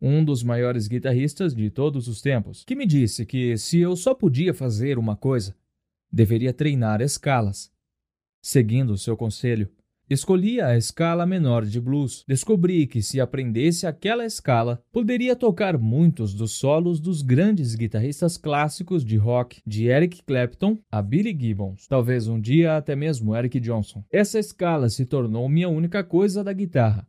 um 0.00 0.22
dos 0.22 0.42
maiores 0.42 0.86
guitarristas 0.86 1.54
de 1.54 1.70
todos 1.70 2.06
os 2.06 2.20
tempos, 2.20 2.62
que 2.64 2.76
me 2.76 2.86
disse 2.86 3.24
que 3.24 3.56
se 3.56 3.78
eu 3.78 3.96
só 3.96 4.14
podia 4.14 4.52
fazer 4.52 4.98
uma 4.98 5.16
coisa, 5.16 5.56
deveria 6.12 6.52
treinar 6.52 7.00
escalas. 7.00 7.72
Seguindo 8.42 8.96
seu 8.98 9.16
conselho, 9.16 9.70
Escolhi 10.08 10.60
a 10.60 10.76
escala 10.76 11.26
menor 11.26 11.64
de 11.64 11.80
blues. 11.80 12.24
Descobri 12.28 12.86
que 12.86 13.02
se 13.02 13.20
aprendesse 13.20 13.88
aquela 13.88 14.24
escala, 14.24 14.80
poderia 14.92 15.34
tocar 15.34 15.76
muitos 15.76 16.32
dos 16.32 16.52
solos 16.52 17.00
dos 17.00 17.22
grandes 17.22 17.74
guitarristas 17.74 18.36
clássicos 18.36 19.04
de 19.04 19.16
rock, 19.16 19.60
de 19.66 19.86
Eric 19.86 20.22
Clapton 20.22 20.78
a 20.92 21.02
Billy 21.02 21.36
Gibbons, 21.36 21.88
talvez 21.88 22.28
um 22.28 22.40
dia 22.40 22.76
até 22.76 22.94
mesmo 22.94 23.34
Eric 23.34 23.58
Johnson. 23.58 24.04
Essa 24.08 24.38
escala 24.38 24.88
se 24.88 25.04
tornou 25.04 25.48
minha 25.48 25.68
única 25.68 26.04
coisa 26.04 26.44
da 26.44 26.52
guitarra. 26.52 27.04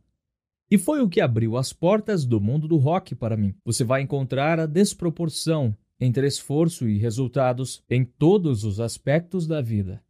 E 0.68 0.76
foi 0.76 1.00
o 1.00 1.08
que 1.08 1.20
abriu 1.20 1.56
as 1.56 1.72
portas 1.72 2.26
do 2.26 2.40
mundo 2.40 2.66
do 2.66 2.78
rock 2.78 3.14
para 3.14 3.36
mim. 3.36 3.54
Você 3.64 3.84
vai 3.84 4.02
encontrar 4.02 4.58
a 4.58 4.66
desproporção 4.66 5.72
entre 6.00 6.26
esforço 6.26 6.88
e 6.88 6.98
resultados 6.98 7.80
em 7.88 8.04
todos 8.04 8.64
os 8.64 8.80
aspectos 8.80 9.46
da 9.46 9.62
vida. 9.62 10.02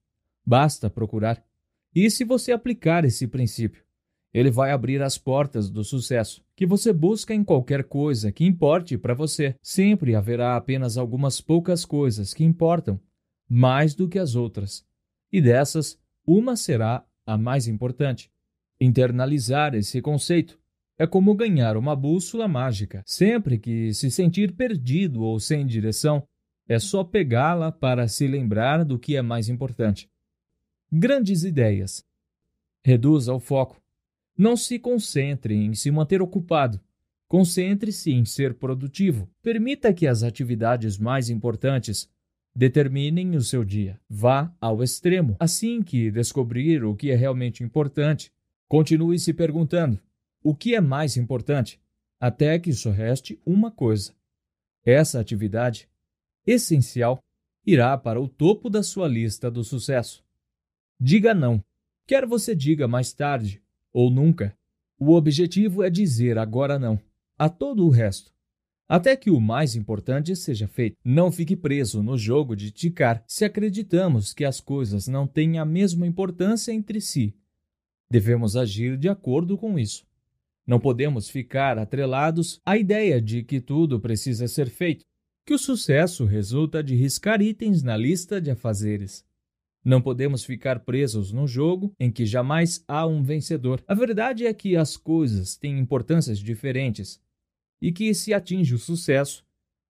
Basta 0.45 0.89
procurar. 0.89 1.48
E 2.01 2.09
se 2.13 2.23
você 2.23 2.53
aplicar 2.53 3.05
esse 3.05 3.27
princípio, 3.27 3.83
ele 4.33 4.53
vai 4.53 4.71
abrir 4.71 5.03
as 5.03 5.19
portas 5.19 5.69
do 5.69 5.83
sucesso 5.83 6.45
que 6.55 6.65
você 6.65 6.93
busca 6.93 7.35
em 7.35 7.43
qualquer 7.43 7.83
coisa 7.83 8.31
que 8.31 8.45
importe 8.45 8.97
para 8.97 9.15
você. 9.15 9.57
Sempre 9.61 10.15
haverá 10.15 10.55
apenas 10.55 10.97
algumas 10.97 11.41
poucas 11.41 11.85
coisas 11.85 12.33
que 12.33 12.45
importam 12.45 13.01
mais 13.49 13.97
do 13.97 14.09
que 14.09 14.17
as 14.17 14.37
outras, 14.37 14.87
e 15.33 15.41
dessas, 15.41 15.99
uma 16.25 16.55
será 16.55 17.05
a 17.27 17.37
mais 17.37 17.67
importante. 17.67 18.31
Internalizar 18.81 19.75
esse 19.75 20.01
conceito 20.01 20.57
é 20.97 21.05
como 21.05 21.35
ganhar 21.35 21.77
uma 21.77 21.97
bússola 21.97 22.47
mágica. 22.47 23.03
Sempre 23.05 23.59
que 23.59 23.93
se 23.93 24.09
sentir 24.09 24.53
perdido 24.53 25.23
ou 25.23 25.41
sem 25.41 25.67
direção, 25.67 26.23
é 26.69 26.79
só 26.79 27.03
pegá-la 27.03 27.73
para 27.73 28.07
se 28.07 28.29
lembrar 28.29 28.85
do 28.85 29.01
que 29.01 29.17
é 29.17 29.23
mais 29.23 29.49
importante 29.49 30.09
grandes 30.91 31.45
ideias. 31.45 32.05
Reduza 32.85 33.35
o 33.35 33.41
foco. 33.41 33.81
Não 34.37 34.57
se 34.57 34.79
concentre 34.79 35.55
em 35.55 35.75
se 35.75 35.91
manter 35.91 36.23
ocupado. 36.23 36.81
Concentre-se 37.27 38.11
em 38.11 38.25
ser 38.25 38.55
produtivo. 38.55 39.29
Permita 39.43 39.93
que 39.93 40.07
as 40.07 40.23
atividades 40.23 40.97
mais 40.97 41.29
importantes 41.29 42.09
determinem 42.55 43.37
o 43.37 43.43
seu 43.43 43.65
dia. 43.65 44.01
Vá 44.09 44.53
ao 44.61 44.83
extremo. 44.83 45.37
Assim 45.39 45.83
que 45.83 46.11
descobrir 46.11 46.83
o 46.85 46.97
que 46.97 47.11
é 47.11 47.15
realmente 47.15 47.63
importante, 47.63 48.33
continue 48.67 49.19
se 49.19 49.33
perguntando: 49.33 50.01
o 50.43 50.55
que 50.55 50.75
é 50.75 50.81
mais 50.81 51.17
importante? 51.17 51.81
Até 52.19 52.59
que 52.59 52.73
só 52.73 52.91
reste 52.91 53.39
uma 53.45 53.71
coisa. 53.71 54.13
Essa 54.85 55.21
atividade, 55.21 55.89
essencial, 56.47 57.23
irá 57.67 57.97
para 57.99 58.21
o 58.21 58.27
topo 58.27 58.71
da 58.71 58.83
sua 58.83 59.07
lista 59.07 59.51
do 59.51 59.63
sucesso. 59.63 60.25
Diga 61.01 61.35
não. 61.35 61.63
Quer 62.07 62.27
você 62.27 62.55
diga 62.55 62.89
mais 62.89 63.13
tarde 63.13 63.63
ou 63.93 64.11
nunca, 64.11 64.57
o 64.99 65.13
objetivo 65.15 65.83
é 65.83 65.91
dizer 65.91 66.39
agora 66.39 66.79
não 66.79 67.01
a 67.39 67.49
todo 67.49 67.87
o 67.87 67.89
resto, 67.89 68.33
até 68.89 69.15
que 69.15 69.31
o 69.31 69.41
mais 69.41 69.77
importante 69.77 70.35
seja 70.35 70.67
feito. 70.67 70.97
Não 71.05 71.31
fique 71.31 71.55
preso 71.55 72.03
no 72.03 72.19
jogo 72.19 72.57
de 72.57 72.73
ticar 72.73 73.23
se 73.27 73.45
acreditamos 73.45 74.35
que 74.35 74.45
as 74.45 74.61
coisas 74.61 75.07
não 75.07 75.27
têm 75.27 75.59
a 75.59 75.65
mesma 75.65 76.07
importância 76.07 76.73
entre 76.73 77.01
si. 77.01 77.35
Devemos 78.11 78.57
agir 78.57 78.97
de 78.97 79.09
acordo 79.09 79.57
com 79.57 79.79
isso. 79.79 80.05
Não 80.67 80.81
podemos 80.81 81.29
ficar 81.29 81.79
atrelados 81.79 82.61
à 82.65 82.77
ideia 82.77 83.23
de 83.23 83.45
que 83.45 83.61
tudo 83.61 84.01
precisa 84.01 84.49
ser 84.49 84.69
feito, 84.69 85.05
que 85.47 85.55
o 85.55 85.59
sucesso 85.59 86.25
resulta 86.25 86.83
de 86.83 86.95
riscar 86.95 87.41
itens 87.41 87.83
na 87.83 87.97
lista 87.97 88.41
de 88.41 88.51
afazeres. 88.51 89.25
Não 89.89 90.03
podemos 90.03 90.45
ficar 90.45 90.81
presos 90.81 91.33
num 91.33 91.47
jogo 91.47 91.95
em 91.99 92.13
que 92.13 92.27
jamais 92.27 92.85
há 92.87 93.07
um 93.07 93.23
vencedor. 93.23 93.83
A 93.89 93.95
verdade 93.95 94.47
é 94.47 94.53
que 94.53 94.77
as 94.77 94.99
coisas 94.99 95.57
têm 95.57 95.79
importâncias 95.79 96.39
diferentes 96.39 97.19
e 97.81 97.91
que 97.91 98.13
se 98.13 98.35
atinge 98.35 98.75
o 98.75 98.79
sucesso 98.79 99.47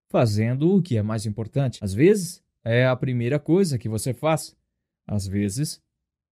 fazendo 0.08 0.72
o 0.72 0.80
que 0.80 0.96
é 0.96 1.02
mais 1.02 1.26
importante. 1.26 1.80
Às 1.82 1.92
vezes 1.92 2.40
é 2.64 2.86
a 2.86 2.94
primeira 2.94 3.40
coisa 3.40 3.76
que 3.76 3.88
você 3.88 4.14
faz, 4.14 4.56
às 5.04 5.26
vezes 5.26 5.82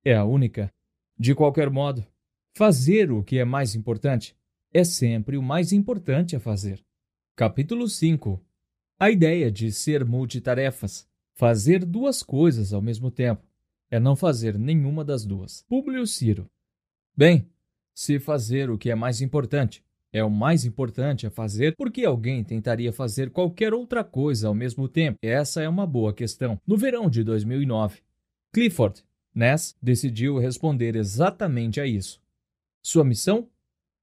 é 0.04 0.14
a 0.14 0.24
única. 0.24 0.72
De 1.18 1.34
qualquer 1.34 1.68
modo, 1.68 2.06
fazer 2.56 3.10
o 3.10 3.24
que 3.24 3.36
é 3.36 3.44
mais 3.44 3.74
importante 3.74 4.36
é 4.72 4.84
sempre 4.84 5.36
o 5.36 5.42
mais 5.42 5.72
importante 5.72 6.36
a 6.36 6.40
fazer. 6.40 6.80
Capítulo 7.34 7.88
5 7.88 8.40
A 8.96 9.10
ideia 9.10 9.50
de 9.50 9.72
ser 9.72 10.04
multitarefas. 10.04 11.08
Fazer 11.34 11.84
duas 11.84 12.22
coisas 12.22 12.72
ao 12.72 12.80
mesmo 12.80 13.10
tempo 13.10 13.45
é 13.90 14.00
não 14.00 14.16
fazer 14.16 14.58
nenhuma 14.58 15.04
das 15.04 15.24
duas. 15.24 15.64
Públio 15.68 16.06
Ciro. 16.06 16.50
Bem, 17.16 17.48
se 17.94 18.18
fazer 18.18 18.70
o 18.70 18.78
que 18.78 18.90
é 18.90 18.94
mais 18.94 19.20
importante 19.20 19.84
é 20.12 20.24
o 20.24 20.30
mais 20.30 20.64
importante 20.64 21.26
a 21.26 21.30
fazer, 21.30 21.74
porque 21.76 22.04
alguém 22.04 22.42
tentaria 22.42 22.92
fazer 22.92 23.30
qualquer 23.30 23.74
outra 23.74 24.02
coisa 24.02 24.48
ao 24.48 24.54
mesmo 24.54 24.88
tempo? 24.88 25.18
Essa 25.20 25.60
é 25.60 25.68
uma 25.68 25.86
boa 25.86 26.12
questão. 26.12 26.58
No 26.66 26.76
verão 26.76 27.10
de 27.10 27.22
2009, 27.22 28.00
Clifford 28.52 29.04
Ness 29.34 29.76
decidiu 29.82 30.38
responder 30.38 30.96
exatamente 30.96 31.80
a 31.80 31.86
isso. 31.86 32.20
Sua 32.82 33.04
missão? 33.04 33.48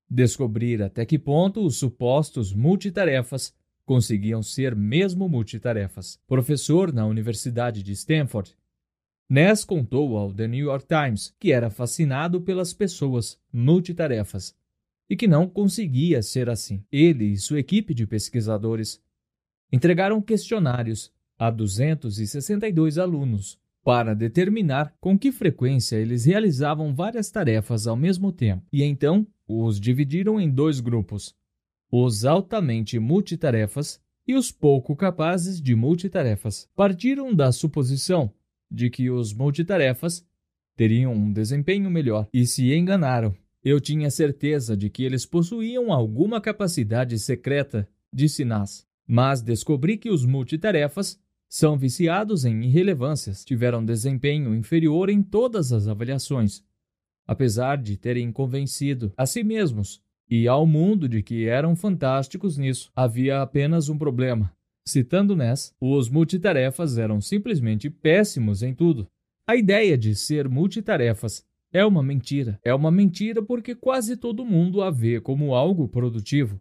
Descobrir 0.07 0.83
até 0.83 1.05
que 1.05 1.17
ponto 1.17 1.65
os 1.65 1.77
supostos 1.77 2.53
multitarefas 2.53 3.55
conseguiam 3.83 4.43
ser 4.43 4.75
mesmo 4.75 5.27
multitarefas. 5.27 6.19
Professor 6.27 6.93
na 6.93 7.07
Universidade 7.07 7.81
de 7.81 7.91
Stanford, 7.93 8.55
Ness 9.29 9.63
contou 9.63 10.17
ao 10.17 10.33
The 10.33 10.47
New 10.47 10.65
York 10.65 10.85
Times 10.85 11.33
que 11.39 11.51
era 11.51 11.69
fascinado 11.69 12.41
pelas 12.41 12.73
pessoas 12.73 13.39
multitarefas 13.51 14.55
e 15.09 15.15
que 15.15 15.27
não 15.27 15.47
conseguia 15.47 16.21
ser 16.21 16.49
assim. 16.49 16.83
Ele 16.91 17.25
e 17.25 17.37
sua 17.37 17.59
equipe 17.59 17.93
de 17.93 18.05
pesquisadores 18.05 19.01
entregaram 19.71 20.21
questionários 20.21 21.11
a 21.37 21.49
262 21.49 22.97
alunos 22.97 23.59
para 23.83 24.13
determinar 24.13 24.95
com 24.99 25.17
que 25.17 25.31
frequência 25.31 25.97
eles 25.97 26.25
realizavam 26.25 26.95
várias 26.95 27.29
tarefas 27.29 27.85
ao 27.85 27.97
mesmo 27.97 28.31
tempo, 28.31 28.65
e 28.71 28.81
então 28.83 29.27
os 29.47 29.79
dividiram 29.79 30.39
em 30.39 30.49
dois 30.49 30.79
grupos: 30.79 31.35
os 31.91 32.23
altamente 32.23 32.97
multitarefas 32.97 33.99
e 34.25 34.35
os 34.35 34.51
pouco 34.51 34.95
capazes 34.95 35.61
de 35.61 35.75
multitarefas. 35.75 36.69
Partiram 36.75 37.35
da 37.35 37.51
suposição 37.51 38.31
de 38.73 38.89
que 38.89 39.11
os 39.11 39.33
multitarefas 39.33 40.25
teriam 40.75 41.13
um 41.13 41.31
desempenho 41.31 41.91
melhor 41.91 42.27
e 42.33 42.47
se 42.47 42.73
enganaram. 42.73 43.35
Eu 43.63 43.79
tinha 43.79 44.09
certeza 44.09 44.75
de 44.75 44.89
que 44.89 45.03
eles 45.03 45.25
possuíam 45.25 45.93
alguma 45.93 46.41
capacidade 46.41 47.17
secreta, 47.19 47.87
disse 48.11 48.43
Nas, 48.43 48.85
mas 49.07 49.41
descobri 49.41 49.97
que 49.97 50.09
os 50.09 50.25
multitarefas 50.25 51.21
são 51.47 51.77
viciados 51.77 52.45
em 52.45 52.63
irrelevâncias, 52.63 53.45
tiveram 53.45 53.85
desempenho 53.85 54.55
inferior 54.55 55.07
em 55.09 55.21
todas 55.21 55.71
as 55.71 55.87
avaliações, 55.87 56.63
apesar 57.27 57.77
de 57.77 57.95
terem 57.95 58.31
convencido 58.31 59.13
a 59.15 59.27
si 59.27 59.43
mesmos 59.43 60.01
e 60.27 60.47
ao 60.47 60.65
mundo 60.65 61.07
de 61.07 61.21
que 61.21 61.45
eram 61.45 61.75
fantásticos 61.75 62.57
nisso. 62.57 62.91
Havia 62.95 63.41
apenas 63.41 63.87
um 63.87 63.97
problema. 63.97 64.51
Citando 64.85 65.35
Ness, 65.35 65.73
os 65.79 66.09
multitarefas 66.09 66.97
eram 66.97 67.21
simplesmente 67.21 67.89
péssimos 67.89 68.61
em 68.61 68.73
tudo. 68.73 69.07
A 69.47 69.55
ideia 69.55 69.97
de 69.97 70.13
ser 70.13 70.49
multitarefas 70.49 71.45
é 71.71 71.85
uma 71.85 72.03
mentira. 72.03 72.59
É 72.63 72.73
uma 72.73 72.91
mentira 72.91 73.41
porque 73.41 73.73
quase 73.73 74.17
todo 74.17 74.45
mundo 74.45 74.81
a 74.81 74.91
vê 74.91 75.21
como 75.21 75.55
algo 75.55 75.87
produtivo. 75.87 76.59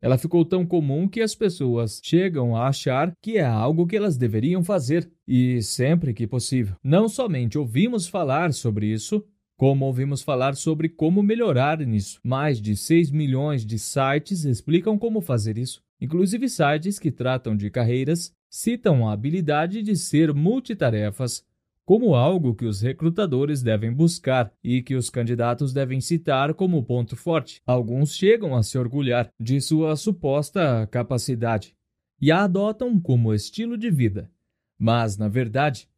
Ela 0.00 0.18
ficou 0.18 0.44
tão 0.44 0.66
comum 0.66 1.06
que 1.06 1.20
as 1.20 1.34
pessoas 1.34 2.00
chegam 2.02 2.56
a 2.56 2.66
achar 2.66 3.12
que 3.22 3.36
é 3.36 3.44
algo 3.44 3.86
que 3.86 3.96
elas 3.96 4.16
deveriam 4.16 4.64
fazer, 4.64 5.08
e 5.28 5.62
sempre 5.62 6.12
que 6.12 6.26
possível. 6.26 6.74
Não 6.82 7.08
somente 7.08 7.56
ouvimos 7.56 8.08
falar 8.08 8.52
sobre 8.52 8.86
isso, 8.86 9.24
como 9.56 9.84
ouvimos 9.84 10.20
falar 10.20 10.56
sobre 10.56 10.88
como 10.88 11.22
melhorar 11.22 11.78
nisso. 11.86 12.18
Mais 12.24 12.60
de 12.60 12.76
6 12.76 13.12
milhões 13.12 13.64
de 13.64 13.78
sites 13.78 14.44
explicam 14.44 14.98
como 14.98 15.20
fazer 15.20 15.56
isso. 15.56 15.80
Inclusive 16.02 16.48
sites 16.48 16.98
que 16.98 17.12
tratam 17.12 17.56
de 17.56 17.70
carreiras 17.70 18.34
citam 18.50 19.08
a 19.08 19.12
habilidade 19.12 19.84
de 19.84 19.94
ser 19.94 20.34
multitarefas 20.34 21.46
como 21.84 22.16
algo 22.16 22.56
que 22.56 22.64
os 22.64 22.80
recrutadores 22.80 23.62
devem 23.62 23.92
buscar 23.92 24.52
e 24.64 24.82
que 24.82 24.96
os 24.96 25.08
candidatos 25.08 25.72
devem 25.72 26.00
citar 26.00 26.54
como 26.54 26.82
ponto 26.82 27.14
forte. 27.14 27.62
Alguns 27.64 28.16
chegam 28.16 28.56
a 28.56 28.64
se 28.64 28.76
orgulhar 28.76 29.30
de 29.38 29.60
sua 29.60 29.94
suposta 29.94 30.88
capacidade 30.90 31.72
e 32.20 32.32
a 32.32 32.42
adotam 32.42 33.00
como 33.00 33.32
estilo 33.32 33.78
de 33.78 33.88
vida. 33.88 34.28
Mas, 34.76 35.16
na 35.16 35.28
verdade, 35.28 35.88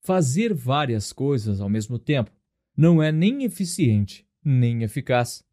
fazer 0.00 0.52
várias 0.52 1.12
coisas 1.12 1.60
ao 1.60 1.68
mesmo 1.68 2.00
tempo 2.00 2.32
não 2.76 3.00
é 3.00 3.12
nem 3.12 3.44
eficiente 3.44 4.26
nem 4.44 4.82
eficaz. 4.82 5.44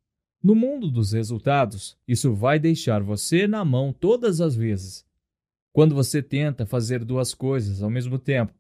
No 0.42 0.56
mundo 0.56 0.90
dos 0.90 1.12
resultados, 1.12 1.98
isso 2.08 2.34
vai 2.34 2.58
deixar 2.60 3.04
você 3.04 3.46
na 3.46 3.66
mão 3.66 3.92
todas 3.92 4.40
as 4.40 4.56
vezes. 4.56 5.06
Quando 5.74 5.94
você 5.94 6.22
tenta 6.22 6.66
fazer 6.66 7.04
duas 7.04 7.34
coisas 7.34 7.84
ao 7.84 7.90
mesmo 7.90 8.18
tempo, 8.18 8.54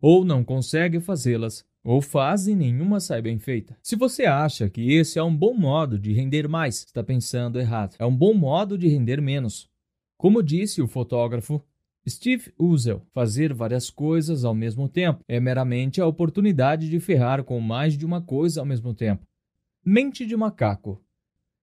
ou 0.00 0.24
não 0.24 0.42
consegue 0.42 0.98
fazê-las, 0.98 1.64
ou 1.84 2.00
faz 2.00 2.48
e 2.48 2.54
nenhuma 2.54 3.00
sai 3.00 3.22
bem 3.22 3.38
feita. 3.38 3.76
Se 3.82 3.94
você 3.94 4.24
acha 4.24 4.68
que 4.68 4.92
esse 4.92 5.18
é 5.18 5.22
um 5.22 5.34
bom 5.34 5.54
modo 5.54 5.98
de 5.98 6.12
render 6.12 6.48
mais, 6.48 6.84
está 6.84 7.02
pensando 7.02 7.60
errado. 7.60 7.94
É 7.98 8.04
um 8.04 8.16
bom 8.16 8.34
modo 8.34 8.76
de 8.76 8.88
render 8.88 9.20
menos. 9.20 9.68
Como 10.16 10.42
disse 10.42 10.82
o 10.82 10.88
fotógrafo 10.88 11.62
Steve 12.08 12.52
Uzel, 12.58 13.02
fazer 13.12 13.52
várias 13.52 13.90
coisas 13.90 14.44
ao 14.44 14.54
mesmo 14.54 14.88
tempo 14.88 15.22
é 15.28 15.38
meramente 15.38 16.00
a 16.00 16.06
oportunidade 16.06 16.88
de 16.88 16.98
ferrar 16.98 17.44
com 17.44 17.60
mais 17.60 17.96
de 17.96 18.06
uma 18.06 18.22
coisa 18.22 18.60
ao 18.60 18.66
mesmo 18.66 18.94
tempo. 18.94 19.26
Mente 19.84 20.24
de 20.24 20.36
macaco. 20.36 21.00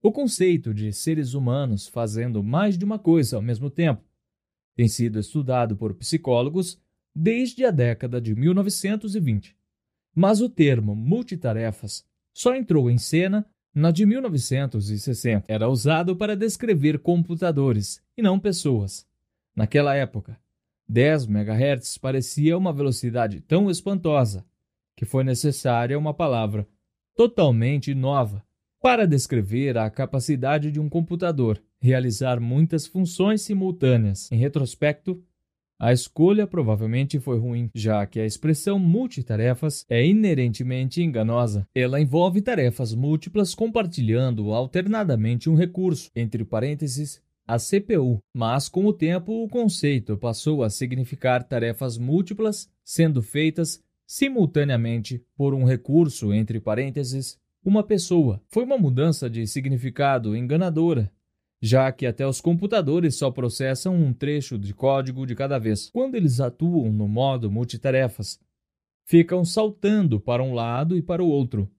O 0.06 0.12
conceito 0.12 0.74
de 0.74 0.92
seres 0.92 1.34
humanos 1.34 1.88
fazendo 1.88 2.44
mais 2.44 2.78
de 2.78 2.84
uma 2.84 3.00
coisa 3.00 3.38
ao 3.38 3.42
mesmo 3.42 3.70
tempo 3.70 4.04
tem 4.76 4.86
sido 4.86 5.18
estudado 5.18 5.78
por 5.78 5.94
psicólogos 5.94 6.78
desde 7.16 7.64
a 7.64 7.72
década 7.72 8.20
de 8.20 8.36
1920. 8.36 9.56
Mas 10.14 10.42
o 10.42 10.50
termo 10.50 10.94
multitarefas 10.94 12.06
só 12.34 12.54
entrou 12.54 12.92
em 12.92 12.98
cena 12.98 13.46
na 13.74 13.92
de 13.92 14.06
1960. 14.06 15.46
Era 15.48 15.70
usado 15.70 16.18
para 16.18 16.36
descrever 16.36 17.00
computadores 17.00 18.04
e 18.18 18.22
não 18.22 18.38
pessoas. 18.38 19.08
Naquela 19.56 19.96
época, 19.96 20.38
10 20.86 21.28
MHz 21.28 21.98
parecia 21.98 22.58
uma 22.58 22.74
velocidade 22.74 23.40
tão 23.40 23.72
espantosa 23.72 24.46
que 24.98 25.06
foi 25.06 25.24
necessária 25.24 25.98
uma 25.98 26.14
palavra 26.14 26.68
totalmente 27.16 27.96
nova 27.96 28.44
para 28.84 29.08
descrever 29.08 29.78
a 29.78 29.90
capacidade 29.90 30.70
de 30.70 30.78
um 30.78 30.90
computador 30.90 31.58
realizar 31.80 32.42
muitas 32.42 32.86
funções 32.86 33.42
simultâneas. 33.42 34.30
Em 34.30 34.36
retrospecto, 34.36 35.24
a 35.80 35.94
escolha 35.94 36.46
provavelmente 36.46 37.18
foi 37.18 37.40
ruim, 37.40 37.70
já 37.74 38.06
que 38.06 38.20
a 38.20 38.26
expressão 38.26 38.78
multitarefas 38.78 39.86
é 39.90 40.06
inerentemente 40.06 41.02
enganosa. 41.02 41.66
Ela 41.74 42.02
envolve 42.02 42.42
tarefas 42.42 42.94
múltiplas 42.94 43.56
compartilhando 43.56 44.52
alternadamente 44.52 45.50
um 45.50 45.56
recurso, 45.56 46.12
entre 46.14 46.44
parênteses, 46.44 47.22
a 47.48 47.58
CPU, 47.58 48.20
mas 48.34 48.68
com 48.68 48.86
o 48.86 48.92
tempo 48.92 49.46
o 49.46 49.48
conceito 49.48 50.18
passou 50.18 50.62
a 50.62 50.70
significar 50.70 51.42
tarefas 51.44 51.98
múltiplas 51.98 52.70
sendo 52.84 53.22
feitas 53.22 53.82
simultaneamente 54.06 55.24
por 55.38 55.54
um 55.54 55.64
recurso, 55.64 56.34
entre 56.34 56.60
parênteses, 56.60 57.42
uma 57.64 57.84
pessoa. 57.84 58.42
Foi 58.50 58.64
uma 58.64 58.78
mudança 58.78 59.30
de 59.30 59.46
significado 59.48 60.36
enganadora, 60.36 61.12
já 61.62 61.92
que 61.92 62.06
até 62.06 62.28
os 62.28 62.42
computadores 62.42 63.16
só 63.16 63.32
processam 63.32 63.96
um 63.96 64.14
trecho 64.14 64.58
de 64.58 64.74
código 64.74 65.26
de 65.26 65.34
cada 65.34 65.58
vez. 65.58 65.90
Quando 65.92 66.16
eles 66.16 66.40
atuam 66.40 66.92
no 66.92 67.08
modo 67.08 67.50
multitarefas, 67.50 68.40
ficam 69.06 69.46
saltando 69.46 70.20
para 70.20 70.44
um 70.44 70.54
lado 70.54 70.98
e 70.98 71.02
para 71.02 71.24
o 71.24 71.28
outro, 71.28 71.72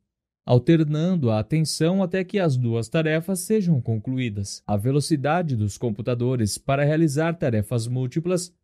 alternando 0.47 1.31
a 1.31 1.39
atenção 1.39 2.03
até 2.03 2.25
que 2.25 2.39
as 2.39 2.57
duas 2.57 2.89
tarefas 2.89 3.41
sejam 3.41 3.81
concluídas. 3.81 4.63
A 4.67 4.77
velocidade 4.77 5.57
dos 5.57 5.77
computadores 5.77 6.59
para 6.59 6.85
realizar 6.85 7.35
tarefas 7.35 7.87
múltiplas 7.87 8.55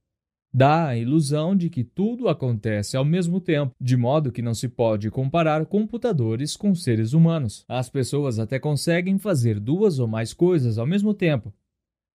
dá 0.53 0.89
a 0.89 0.97
ilusão 0.97 1.55
de 1.57 1.71
que 1.71 1.85
tudo 1.85 2.29
acontece 2.29 2.97
ao 2.97 3.05
mesmo 3.05 3.41
tempo, 3.41 3.75
de 3.81 3.97
modo 3.97 4.33
que 4.33 4.43
não 4.43 4.55
se 4.55 4.69
pode 4.69 5.11
comparar 5.11 5.65
computadores 5.67 6.57
com 6.57 6.75
seres 6.75 7.13
humanos. 7.13 7.65
As 7.69 7.89
pessoas 7.89 8.39
até 8.39 8.59
conseguem 8.59 9.19
fazer 9.19 9.59
duas 9.61 9.99
ou 9.99 10.07
mais 10.07 10.33
coisas 10.33 10.79
ao 10.79 10.87
mesmo 10.87 11.15
tempo. 11.15 11.53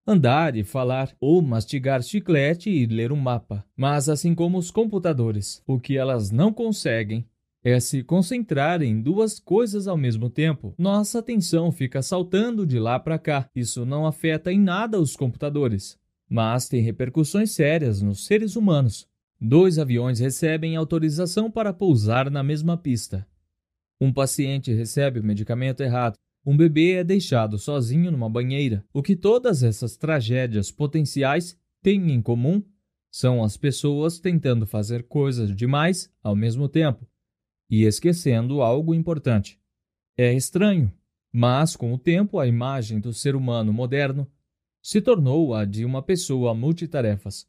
Andar 0.08 0.56
e 0.56 0.64
falar, 0.64 1.16
ou 1.20 1.42
mastigar 1.42 2.02
chiclete 2.02 2.70
e 2.70 2.88
ler 2.88 3.12
um 3.12 3.20
mapa. 3.20 3.64
Mas, 3.78 4.10
assim 4.10 4.34
como 4.34 4.58
os 4.58 4.72
computadores, 4.72 5.62
o 5.68 5.80
que 5.80 5.96
elas 5.96 6.32
não 6.32 6.52
conseguem 6.52 7.26
é 7.64 7.80
se 7.80 8.02
concentrar 8.02 8.82
em 8.82 9.00
duas 9.00 9.40
coisas 9.40 9.88
ao 9.88 9.96
mesmo 9.96 10.30
tempo. 10.30 10.74
Nossa 10.78 11.20
atenção 11.20 11.72
fica 11.72 12.02
saltando 12.02 12.66
de 12.66 12.80
lá 12.80 13.00
para 13.00 13.20
cá. 13.20 13.48
Isso 13.56 13.86
não 13.86 14.08
afeta 14.08 14.52
em 14.52 14.60
nada 14.60 15.00
os 15.00 15.16
computadores 15.16 16.01
mas 16.32 16.70
tem 16.70 16.82
repercussões 16.82 17.52
sérias 17.52 18.02
nos 18.02 18.26
seres 18.26 18.56
humanos. 18.56 19.06
Dois 19.38 19.78
aviões 19.78 20.18
recebem 20.18 20.78
autorização 20.78 21.52
para 21.52 21.74
pousar 21.74 22.32
na 22.32 22.42
mesma 22.42 22.78
pista. 22.78 23.28
Um 24.00 24.14
paciente 24.14 24.72
recebe 24.72 25.20
o 25.20 25.24
medicamento 25.26 25.84
errado. 25.84 26.16
Um 26.46 26.56
bebê 26.56 26.94
é 26.94 27.04
deixado 27.04 27.58
sozinho 27.58 28.10
numa 28.10 28.30
banheira. 28.30 28.82
O 28.94 29.04
que 29.04 29.14
todas 29.14 29.62
essas 29.62 29.98
tragédias 29.98 30.72
potenciais 30.72 31.60
têm 31.82 32.14
em 32.14 32.22
comum 32.22 32.64
são 33.12 33.44
as 33.44 33.58
pessoas 33.58 34.18
tentando 34.18 34.66
fazer 34.66 35.04
coisas 35.10 35.54
demais 35.54 36.10
ao 36.24 36.34
mesmo 36.34 36.70
tempo 36.70 37.06
e 37.70 37.84
esquecendo 37.84 38.62
algo 38.62 38.96
importante. 38.96 39.60
É 40.18 40.34
estranho, 40.34 40.94
Mas, 41.34 41.76
com 41.76 41.94
o 41.94 41.98
tempo, 41.98 42.40
a 42.40 42.48
imagem 42.48 43.02
do 43.02 43.14
ser 43.14 43.36
humano 43.36 43.74
moderno 43.74 44.30
se 44.82 45.00
tornou 45.02 45.54
a 45.54 45.66
de 45.66 45.86
uma 45.86 46.02
pessoa 46.02 46.54
multitarefas. 46.54 47.46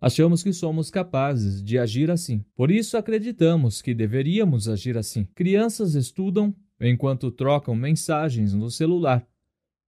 Achamos 0.00 0.42
que 0.42 0.52
somos 0.52 0.90
capazes 0.90 1.62
de 1.62 1.78
agir 1.78 2.10
assim. 2.10 2.44
Por 2.56 2.70
isso 2.70 2.96
acreditamos 2.96 3.80
que 3.80 3.94
deveríamos 3.94 4.68
agir 4.68 4.96
assim. 4.98 5.24
Crianças 5.34 5.94
estudam 5.94 6.52
enquanto 6.80 7.30
trocam 7.30 7.74
mensagens 7.74 8.52
no 8.52 8.68
celular. 8.68 9.24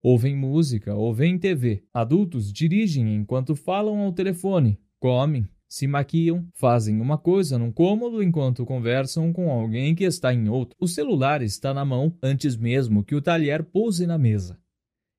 Ouvem 0.00 0.36
música, 0.36 0.94
ouvem 0.94 1.38
TV. 1.38 1.82
Adultos 1.92 2.52
dirigem 2.52 3.14
enquanto 3.14 3.56
falam 3.56 3.98
ao 3.98 4.12
telefone, 4.12 4.78
comem, 5.00 5.48
se 5.66 5.88
maquiam, 5.88 6.46
fazem 6.52 7.00
uma 7.00 7.18
coisa 7.18 7.58
num 7.58 7.72
cômodo 7.72 8.22
enquanto 8.22 8.64
conversam 8.64 9.32
com 9.32 9.50
alguém 9.50 9.94
que 9.96 10.04
está 10.04 10.32
em 10.32 10.48
outro. 10.48 10.76
O 10.78 10.86
celular 10.86 11.42
está 11.42 11.74
na 11.74 11.84
mão 11.84 12.16
antes 12.22 12.56
mesmo 12.56 13.02
que 13.02 13.16
o 13.16 13.20
talher 13.20 13.64
pouse 13.64 14.06
na 14.06 14.16
mesa. 14.16 14.56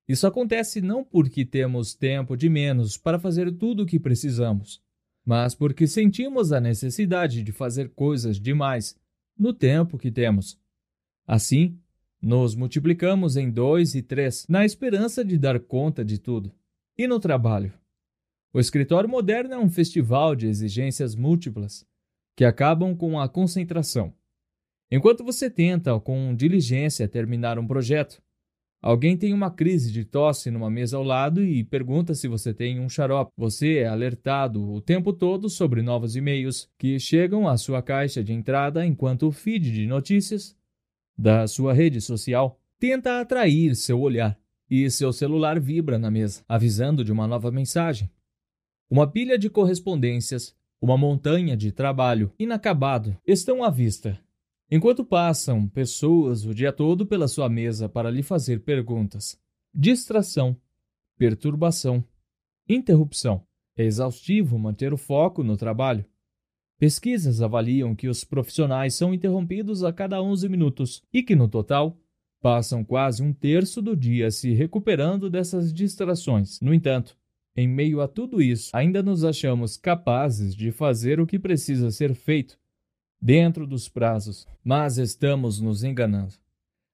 Isso 0.08 0.26
acontece 0.26 0.80
não 0.80 1.04
porque 1.04 1.44
temos 1.44 1.94
tempo 1.94 2.36
de 2.36 2.48
menos 2.48 2.96
para 2.96 3.18
fazer 3.18 3.50
tudo 3.52 3.82
o 3.82 3.86
que 3.86 3.98
precisamos, 3.98 4.80
mas 5.24 5.54
porque 5.54 5.86
sentimos 5.86 6.52
a 6.52 6.60
necessidade 6.60 7.42
de 7.42 7.50
fazer 7.50 7.90
coisas 7.90 8.40
demais 8.40 8.96
no 9.36 9.52
tempo 9.52 9.98
que 9.98 10.10
temos. 10.10 10.58
Assim, 11.26 11.78
nos 12.22 12.54
multiplicamos 12.54 13.36
em 13.36 13.50
dois 13.50 13.94
e 13.94 14.02
três, 14.02 14.46
na 14.48 14.64
esperança 14.64 15.24
de 15.24 15.36
dar 15.36 15.58
conta 15.58 16.04
de 16.04 16.18
tudo. 16.18 16.52
E 16.96 17.06
no 17.06 17.18
trabalho? 17.18 17.72
O 18.52 18.60
escritório 18.60 19.08
moderno 19.08 19.54
é 19.54 19.58
um 19.58 19.68
festival 19.68 20.34
de 20.34 20.46
exigências 20.46 21.14
múltiplas 21.14 21.84
que 22.34 22.44
acabam 22.44 22.96
com 22.96 23.20
a 23.20 23.28
concentração. 23.28 24.14
Enquanto 24.90 25.24
você 25.24 25.50
tenta, 25.50 25.98
com 26.00 26.34
diligência, 26.34 27.08
terminar 27.08 27.58
um 27.58 27.66
projeto, 27.66 28.22
alguém 28.82 29.16
tem 29.16 29.32
uma 29.32 29.50
crise 29.50 29.92
de 29.92 30.04
tosse 30.04 30.50
numa 30.50 30.70
mesa 30.70 30.96
ao 30.96 31.02
lado 31.02 31.42
e 31.42 31.64
pergunta 31.64 32.14
se 32.14 32.28
você 32.28 32.54
tem 32.54 32.80
um 32.80 32.88
xarope. 32.88 33.32
Você 33.36 33.78
é 33.78 33.86
alertado 33.86 34.62
o 34.62 34.80
tempo 34.80 35.12
todo 35.12 35.48
sobre 35.48 35.82
novos 35.82 36.16
e-mails 36.16 36.68
que 36.78 36.98
chegam 36.98 37.48
à 37.48 37.56
sua 37.56 37.82
caixa 37.82 38.22
de 38.22 38.32
entrada 38.32 38.84
enquanto 38.86 39.26
o 39.26 39.32
feed 39.32 39.72
de 39.72 39.86
notícias 39.86 40.56
da 41.16 41.46
sua 41.46 41.72
rede 41.72 42.00
social 42.00 42.60
tenta 42.78 43.20
atrair 43.20 43.74
seu 43.74 44.00
olhar 44.00 44.38
e 44.68 44.90
seu 44.90 45.12
celular 45.12 45.58
vibra 45.60 45.98
na 45.98 46.10
mesa, 46.10 46.44
avisando 46.48 47.04
de 47.04 47.12
uma 47.12 47.26
nova 47.26 47.50
mensagem. 47.50 48.10
Uma 48.90 49.10
pilha 49.10 49.38
de 49.38 49.48
correspondências, 49.48 50.54
uma 50.80 50.98
montanha 50.98 51.56
de 51.56 51.72
trabalho 51.72 52.32
inacabado 52.38 53.16
estão 53.26 53.64
à 53.64 53.70
vista, 53.70 54.20
enquanto 54.70 55.04
passam 55.04 55.68
pessoas 55.68 56.44
o 56.44 56.54
dia 56.54 56.72
todo 56.72 57.06
pela 57.06 57.28
sua 57.28 57.48
mesa 57.48 57.88
para 57.88 58.10
lhe 58.10 58.22
fazer 58.22 58.60
perguntas. 58.60 59.38
Distração, 59.72 60.56
perturbação, 61.16 62.04
interrupção. 62.68 63.46
É 63.76 63.84
exaustivo 63.84 64.58
manter 64.58 64.92
o 64.92 64.96
foco 64.96 65.42
no 65.42 65.56
trabalho. 65.56 66.04
Pesquisas 66.78 67.40
avaliam 67.40 67.94
que 67.94 68.08
os 68.08 68.24
profissionais 68.24 68.94
são 68.94 69.14
interrompidos 69.14 69.84
a 69.84 69.92
cada 69.92 70.20
11 70.20 70.48
minutos 70.48 71.02
e 71.12 71.22
que, 71.22 71.36
no 71.36 71.48
total, 71.48 71.98
passam 72.40 72.84
quase 72.84 73.22
um 73.22 73.32
terço 73.32 73.80
do 73.80 73.96
dia 73.96 74.30
se 74.30 74.52
recuperando 74.52 75.30
dessas 75.30 75.72
distrações. 75.72 76.60
No 76.60 76.72
entanto, 76.74 77.16
em 77.56 77.66
meio 77.66 78.00
a 78.00 78.08
tudo 78.08 78.42
isso, 78.42 78.70
ainda 78.74 79.02
nos 79.02 79.24
achamos 79.24 79.76
capazes 79.76 80.54
de 80.54 80.70
fazer 80.70 81.20
o 81.20 81.26
que 81.26 81.38
precisa 81.38 81.90
ser 81.90 82.14
feito 82.14 82.58
dentro 83.20 83.66
dos 83.66 83.88
prazos, 83.88 84.46
mas 84.62 84.98
estamos 84.98 85.60
nos 85.60 85.82
enganando. 85.82 86.34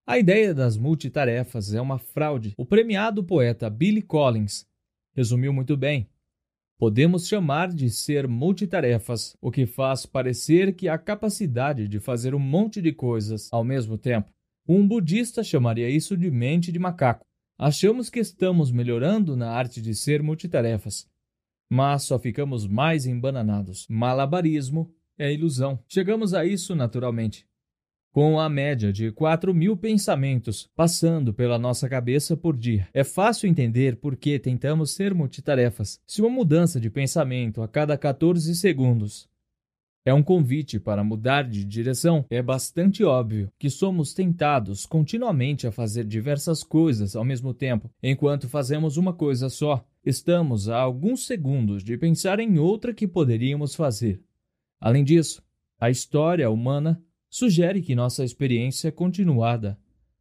A 0.07 0.19
ideia 0.19 0.53
das 0.53 0.77
multitarefas 0.77 1.73
é 1.73 1.81
uma 1.81 1.99
fraude. 1.99 2.55
O 2.57 2.67
premiado 2.67 3.23
poeta 3.23 3.71
Billy 3.71 4.03
Collins 4.03 4.67
resumiu 5.15 5.53
muito 5.53 5.77
bem. 5.77 6.09
Podemos 6.79 7.29
chamar 7.29 7.69
de 7.69 7.89
ser 7.89 8.27
multitarefas 8.27 9.37
o 9.41 9.53
que 9.53 9.67
faz 9.67 10.05
parecer 10.05 10.75
que 10.75 10.89
a 10.89 10.99
capacidade 10.99 11.87
de 11.87 12.01
fazer 12.01 12.35
um 12.35 12.41
monte 12.41 12.83
de 12.83 12.93
coisas 12.93 13.49
ao 13.53 13.63
mesmo 13.63 13.97
tempo. 13.97 14.33
Um 14.69 14.87
budista 14.87 15.45
chamaria 15.45 15.89
isso 15.89 16.17
de 16.17 16.31
mente 16.31 16.73
de 16.73 16.79
macaco. 16.79 17.25
Achamos 17.57 18.11
que 18.11 18.19
estamos 18.19 18.73
melhorando 18.73 19.37
na 19.37 19.53
arte 19.53 19.81
de 19.81 19.95
ser 19.95 20.21
multitarefas, 20.21 21.09
mas 21.71 22.03
só 22.03 22.19
ficamos 22.19 22.67
mais 22.67 23.07
embananados. 23.07 23.87
Malabarismo 23.89 24.93
é 25.19 25.33
ilusão. 25.33 25.79
Chegamos 25.89 26.35
a 26.35 26.45
isso 26.45 26.75
naturalmente 26.75 27.47
com 28.13 28.39
a 28.39 28.47
média 28.49 28.93
de 28.93 29.11
4 29.11 29.55
mil 29.55 29.75
pensamentos 29.75 30.69
passando 30.77 31.33
pela 31.33 31.59
nossa 31.59 31.89
cabeça 31.89 32.37
por 32.37 32.55
dia. 32.57 32.87
É 32.93 33.03
fácil 33.03 33.49
entender 33.49 33.97
por 33.97 34.17
que 34.17 34.39
tentamos 34.39 34.93
ser 34.93 35.15
multitarefas. 35.15 35.99
Se 36.07 36.21
uma 36.21 36.29
mudança 36.29 36.79
de 36.79 36.91
pensamento 36.91 37.63
a 37.63 37.69
cada 37.69 37.97
14 37.97 38.55
segundos 38.55 39.31
é 40.05 40.13
um 40.13 40.23
convite 40.23 40.81
para 40.81 41.05
mudar 41.05 41.49
de 41.49 41.65
direção, 41.65 42.27
é 42.29 42.43
bastante 42.43 43.05
óbvio 43.05 43.51
que 43.57 43.71
somos 43.71 44.13
tentados 44.13 44.85
continuamente 44.85 45.67
a 45.67 45.73
fazer 45.73 46.05
diversas 46.05 46.65
coisas 46.65 47.15
ao 47.15 47.25
mesmo 47.25 47.55
tempo. 47.55 47.89
Enquanto 48.03 48.49
fazemos 48.49 48.97
uma 48.97 49.13
coisa 49.13 49.49
só, 49.49 49.87
estamos 50.05 50.69
a 50.69 50.77
alguns 50.77 51.25
segundos 51.25 51.85
de 51.85 51.97
pensar 51.97 52.41
em 52.41 52.59
outra 52.59 52.93
que 52.93 53.07
poderíamos 53.07 53.77
fazer. 53.77 54.21
Além 54.83 55.05
disso, 55.05 55.41
a 55.81 55.91
história 55.91 56.51
humana 56.51 57.01
sugere 57.31 57.81
que 57.81 57.95
nossa 57.95 58.25
experiência 58.25 58.91
continuada 58.91 59.79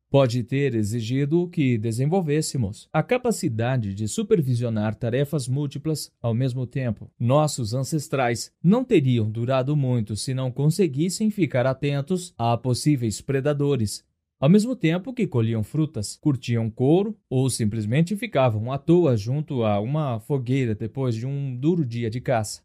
pode 0.08 0.44
ter 0.44 0.76
exigido 0.76 1.48
que 1.48 1.80
desenvolvêssemos 1.80 2.88
a 2.94 3.02
capacidade 3.02 3.96
de 3.96 4.08
supervisionar 4.08 4.94
tarefas 4.94 5.48
múltiplas 5.48 6.12
ao 6.22 6.36
mesmo 6.36 6.68
tempo. 6.68 7.10
Nossos 7.20 7.74
ancestrais 7.74 8.52
não 8.64 8.84
teriam 8.84 9.32
durado 9.32 9.76
muito 9.76 10.16
se 10.16 10.32
não 10.32 10.52
conseguissem 10.52 11.32
ficar 11.32 11.66
atentos 11.66 12.32
a 12.38 12.56
possíveis 12.56 13.20
predadores, 13.20 14.06
ao 14.40 14.50
mesmo 14.50 14.76
tempo 14.76 15.12
que 15.12 15.26
colhiam 15.26 15.64
frutas, 15.64 16.20
curtiam 16.22 16.70
couro 16.70 17.18
ou 17.28 17.50
simplesmente 17.50 18.16
ficavam 18.16 18.72
à 18.72 18.78
toa 18.78 19.18
junto 19.18 19.64
a 19.64 19.80
uma 19.80 20.20
fogueira 20.20 20.76
depois 20.76 21.16
de 21.16 21.26
um 21.26 21.56
duro 21.56 21.84
dia 21.84 22.12
de 22.12 22.22
caça. 22.22 22.62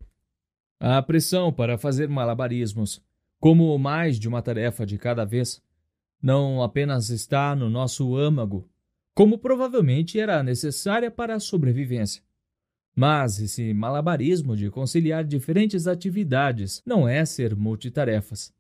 A 0.79 1.01
pressão 1.03 1.53
para 1.53 1.79
fazer 1.79 2.09
malabarismos 2.09 3.03
como 3.41 3.77
mais 3.79 4.19
de 4.19 4.29
uma 4.29 4.43
tarefa 4.43 4.85
de 4.85 4.99
cada 4.99 5.25
vez, 5.25 5.63
não 6.23 6.63
apenas 6.63 7.11
está 7.11 7.55
no 7.55 7.71
nosso 7.71 8.17
âmago, 8.17 8.69
como 9.15 9.39
provavelmente 9.39 10.19
era 10.19 10.43
necessária 10.43 11.11
para 11.11 11.35
a 11.35 11.41
sobrevivência. 11.41 12.23
Mas 12.95 13.39
esse 13.39 13.73
malabarismo 13.75 14.57
de 14.57 14.71
conciliar 14.71 15.25
diferentes 15.25 15.87
atividades 15.87 16.83
não 16.85 17.07
é 17.07 17.25
ser 17.25 17.55
multitarefas. 17.55 18.55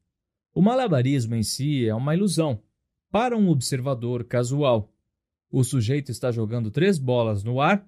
O 0.54 0.62
malabarismo 0.62 1.34
em 1.34 1.42
si 1.42 1.86
é 1.86 1.94
uma 1.94 2.14
ilusão 2.14 2.60
para 3.10 3.36
um 3.36 3.48
observador 3.48 4.24
casual. 4.24 4.92
O 5.50 5.64
sujeito 5.64 6.10
está 6.10 6.30
jogando 6.30 6.70
três 6.70 6.98
bolas 6.98 7.42
no 7.42 7.60
ar 7.60 7.86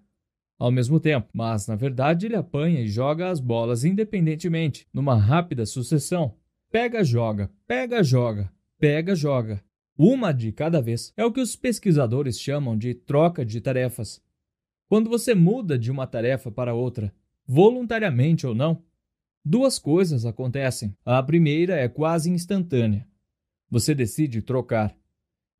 ao 0.59 0.71
mesmo 0.71 0.99
tempo, 0.99 1.29
mas 1.33 1.67
na 1.67 1.77
verdade 1.77 2.27
ele 2.27 2.37
apanha 2.37 2.81
e 2.81 2.89
joga 2.89 3.31
as 3.31 3.41
bolas 3.41 3.85
independentemente, 3.85 4.87
numa 4.93 5.17
rápida 5.17 5.65
sucessão, 5.65 6.35
Pega, 6.71 7.03
joga, 7.03 7.51
pega, 7.67 8.05
joga, 8.05 8.53
pega, 8.79 9.15
joga. 9.15 9.65
Uma 9.97 10.33
de 10.33 10.53
cada 10.53 10.83
vez. 10.83 11.15
É 11.17 11.25
o 11.25 11.33
que 11.33 11.41
os 11.41 11.57
pesquisadores 11.57 12.39
chamam 12.39 12.77
de 12.77 12.93
troca 12.93 13.43
de 13.43 13.59
tarefas. 13.59 14.23
Quando 14.87 15.09
você 15.09 15.35
muda 15.35 15.79
de 15.79 15.91
uma 15.91 16.07
tarefa 16.07 16.51
para 16.51 16.75
outra, 16.75 17.13
voluntariamente 17.47 18.47
ou 18.47 18.55
não, 18.55 18.83
duas 19.43 19.79
coisas 19.79 20.27
acontecem. 20.27 20.95
A 21.07 21.23
primeira 21.23 21.75
é 21.75 21.89
quase 21.89 22.31
instantânea. 22.31 23.09
Você 23.71 23.95
decide 23.95 24.43
trocar. 24.43 24.95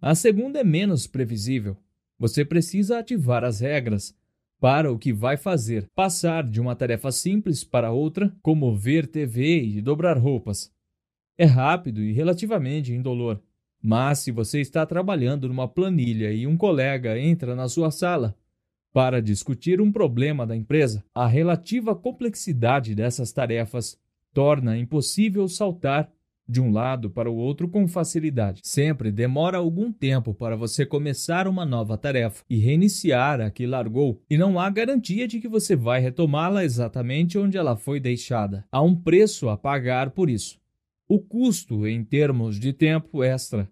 A 0.03 0.15
segunda 0.15 0.61
é 0.61 0.65
menos 0.65 1.07
previsível. 1.07 1.75
Você 2.19 2.45
precisa 2.45 2.99
ativar 2.99 3.45
as 3.45 3.61
regras 3.61 4.15
para 4.61 4.91
o 4.93 4.99
que 4.99 5.13
vai 5.13 5.37
fazer, 5.37 5.89
passar 5.95 6.43
de 6.43 6.61
uma 6.61 6.75
tarefa 6.75 7.13
simples 7.13 7.63
para 7.63 7.93
outra, 7.93 8.35
como 8.43 8.75
ver 8.77 9.07
TV 9.07 9.63
e 9.63 9.81
dobrar 9.81 10.19
roupas. 10.19 10.73
É 11.37 11.45
rápido 11.45 12.03
e 12.03 12.13
relativamente 12.13 12.93
indolor. 12.93 13.41
Mas 13.81 14.19
se 14.19 14.33
você 14.33 14.61
está 14.61 14.85
trabalhando 14.85 15.47
numa 15.49 15.69
planilha 15.69 16.33
e 16.33 16.47
um 16.47 16.57
colega 16.57 17.19
entra 17.19 17.55
na 17.55 17.69
sua 17.69 17.93
sala 17.93 18.37
para 18.93 19.23
discutir 19.23 19.81
um 19.81 19.93
problema 19.93 20.45
da 20.45 20.57
empresa, 20.57 21.05
a 21.15 21.29
relativa 21.29 21.95
complexidade 21.95 22.95
dessas 22.95 23.33
tarefas 23.33 23.97
torna 24.35 24.77
impossível 24.77 25.47
saltar 25.47 26.11
de 26.49 26.61
um 26.61 26.73
lado 26.73 27.11
para 27.11 27.31
o 27.31 27.37
outro 27.37 27.69
com 27.69 27.87
facilidade. 27.87 28.61
Sempre 28.65 29.13
demora 29.13 29.59
algum 29.59 29.93
tempo 29.93 30.33
para 30.33 30.57
você 30.57 30.87
começar 30.87 31.47
uma 31.47 31.67
nova 31.67 31.99
tarefa 31.99 32.43
e 32.49 32.57
reiniciar 32.59 33.41
a 33.41 33.51
que 33.51 33.67
largou, 33.67 34.23
e 34.31 34.39
não 34.39 34.59
há 34.59 34.71
garantia 34.71 35.29
de 35.29 35.41
que 35.41 35.49
você 35.49 35.77
vai 35.77 36.01
retomá-la 36.01 36.65
exatamente 36.65 37.39
onde 37.39 37.59
ela 37.59 37.77
foi 37.77 38.01
deixada. 38.01 38.65
Há 38.73 38.81
um 38.81 38.97
preço 38.97 39.49
a 39.49 39.57
pagar 39.57 40.11
por 40.11 40.31
isso 40.31 40.59
o 41.09 41.19
custo 41.19 41.87
em 41.87 42.05
termos 42.05 42.61
de 42.61 42.73
tempo 42.73 43.25
extra 43.25 43.69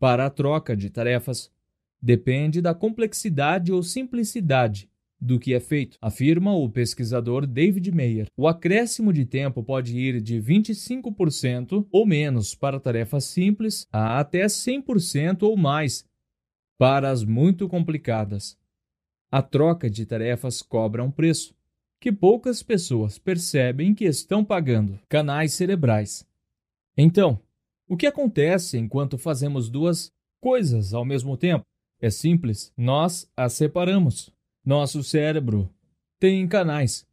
para 0.00 0.24
a 0.24 0.30
troca 0.30 0.74
de 0.74 0.88
tarefas 0.88 1.52
depende 2.00 2.62
da 2.62 2.74
complexidade 2.74 3.70
ou 3.70 3.82
simplicidade 3.82 4.88
do 5.24 5.40
que 5.40 5.54
é 5.54 5.60
feito, 5.60 5.96
afirma 6.02 6.54
o 6.54 6.68
pesquisador 6.68 7.46
David 7.46 7.90
Mayer. 7.90 8.26
O 8.36 8.46
acréscimo 8.46 9.10
de 9.10 9.24
tempo 9.24 9.62
pode 9.62 9.98
ir 9.98 10.20
de 10.20 10.38
25% 10.38 11.86
ou 11.90 12.04
menos 12.04 12.54
para 12.54 12.78
tarefas 12.78 13.24
simples 13.24 13.86
a 13.90 14.20
até 14.20 14.44
100% 14.44 15.44
ou 15.44 15.56
mais 15.56 16.04
para 16.78 17.10
as 17.10 17.24
muito 17.24 17.66
complicadas. 17.66 18.58
A 19.32 19.40
troca 19.40 19.88
de 19.88 20.04
tarefas 20.04 20.60
cobra 20.60 21.02
um 21.02 21.10
preço 21.10 21.54
que 21.98 22.12
poucas 22.12 22.62
pessoas 22.62 23.18
percebem 23.18 23.94
que 23.94 24.04
estão 24.04 24.44
pagando 24.44 25.00
canais 25.08 25.54
cerebrais. 25.54 26.26
Então, 26.98 27.40
o 27.88 27.96
que 27.96 28.06
acontece 28.06 28.76
enquanto 28.76 29.16
fazemos 29.16 29.70
duas 29.70 30.12
coisas 30.38 30.92
ao 30.92 31.04
mesmo 31.04 31.34
tempo? 31.38 31.64
É 31.98 32.10
simples, 32.10 32.70
nós 32.76 33.26
as 33.34 33.54
separamos. 33.54 34.33
Nosso 34.64 35.02
cérebro 35.02 35.68
tem 36.18 36.48
canais. 36.48 37.06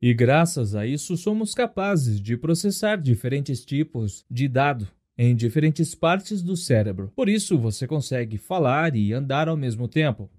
E 0.00 0.12
graças 0.12 0.74
a 0.74 0.86
isso 0.86 1.16
somos 1.16 1.54
capazes 1.54 2.20
de 2.20 2.36
processar 2.36 2.96
diferentes 2.96 3.64
tipos 3.64 4.26
de 4.30 4.46
dado 4.46 4.86
em 5.16 5.34
diferentes 5.34 5.94
partes 5.94 6.42
do 6.42 6.54
cérebro. 6.54 7.10
Por 7.16 7.30
isso 7.30 7.58
você 7.58 7.86
consegue 7.86 8.36
falar 8.36 8.94
e 8.94 9.14
andar 9.14 9.48
ao 9.48 9.56
mesmo 9.56 9.88
tempo. 9.88 10.30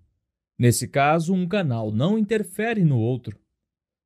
Nesse 0.59 0.87
caso, 0.87 1.33
um 1.33 1.47
canal 1.47 1.91
não 1.91 2.19
interfere 2.19 2.83
no 2.83 2.99
outro. 2.99 3.39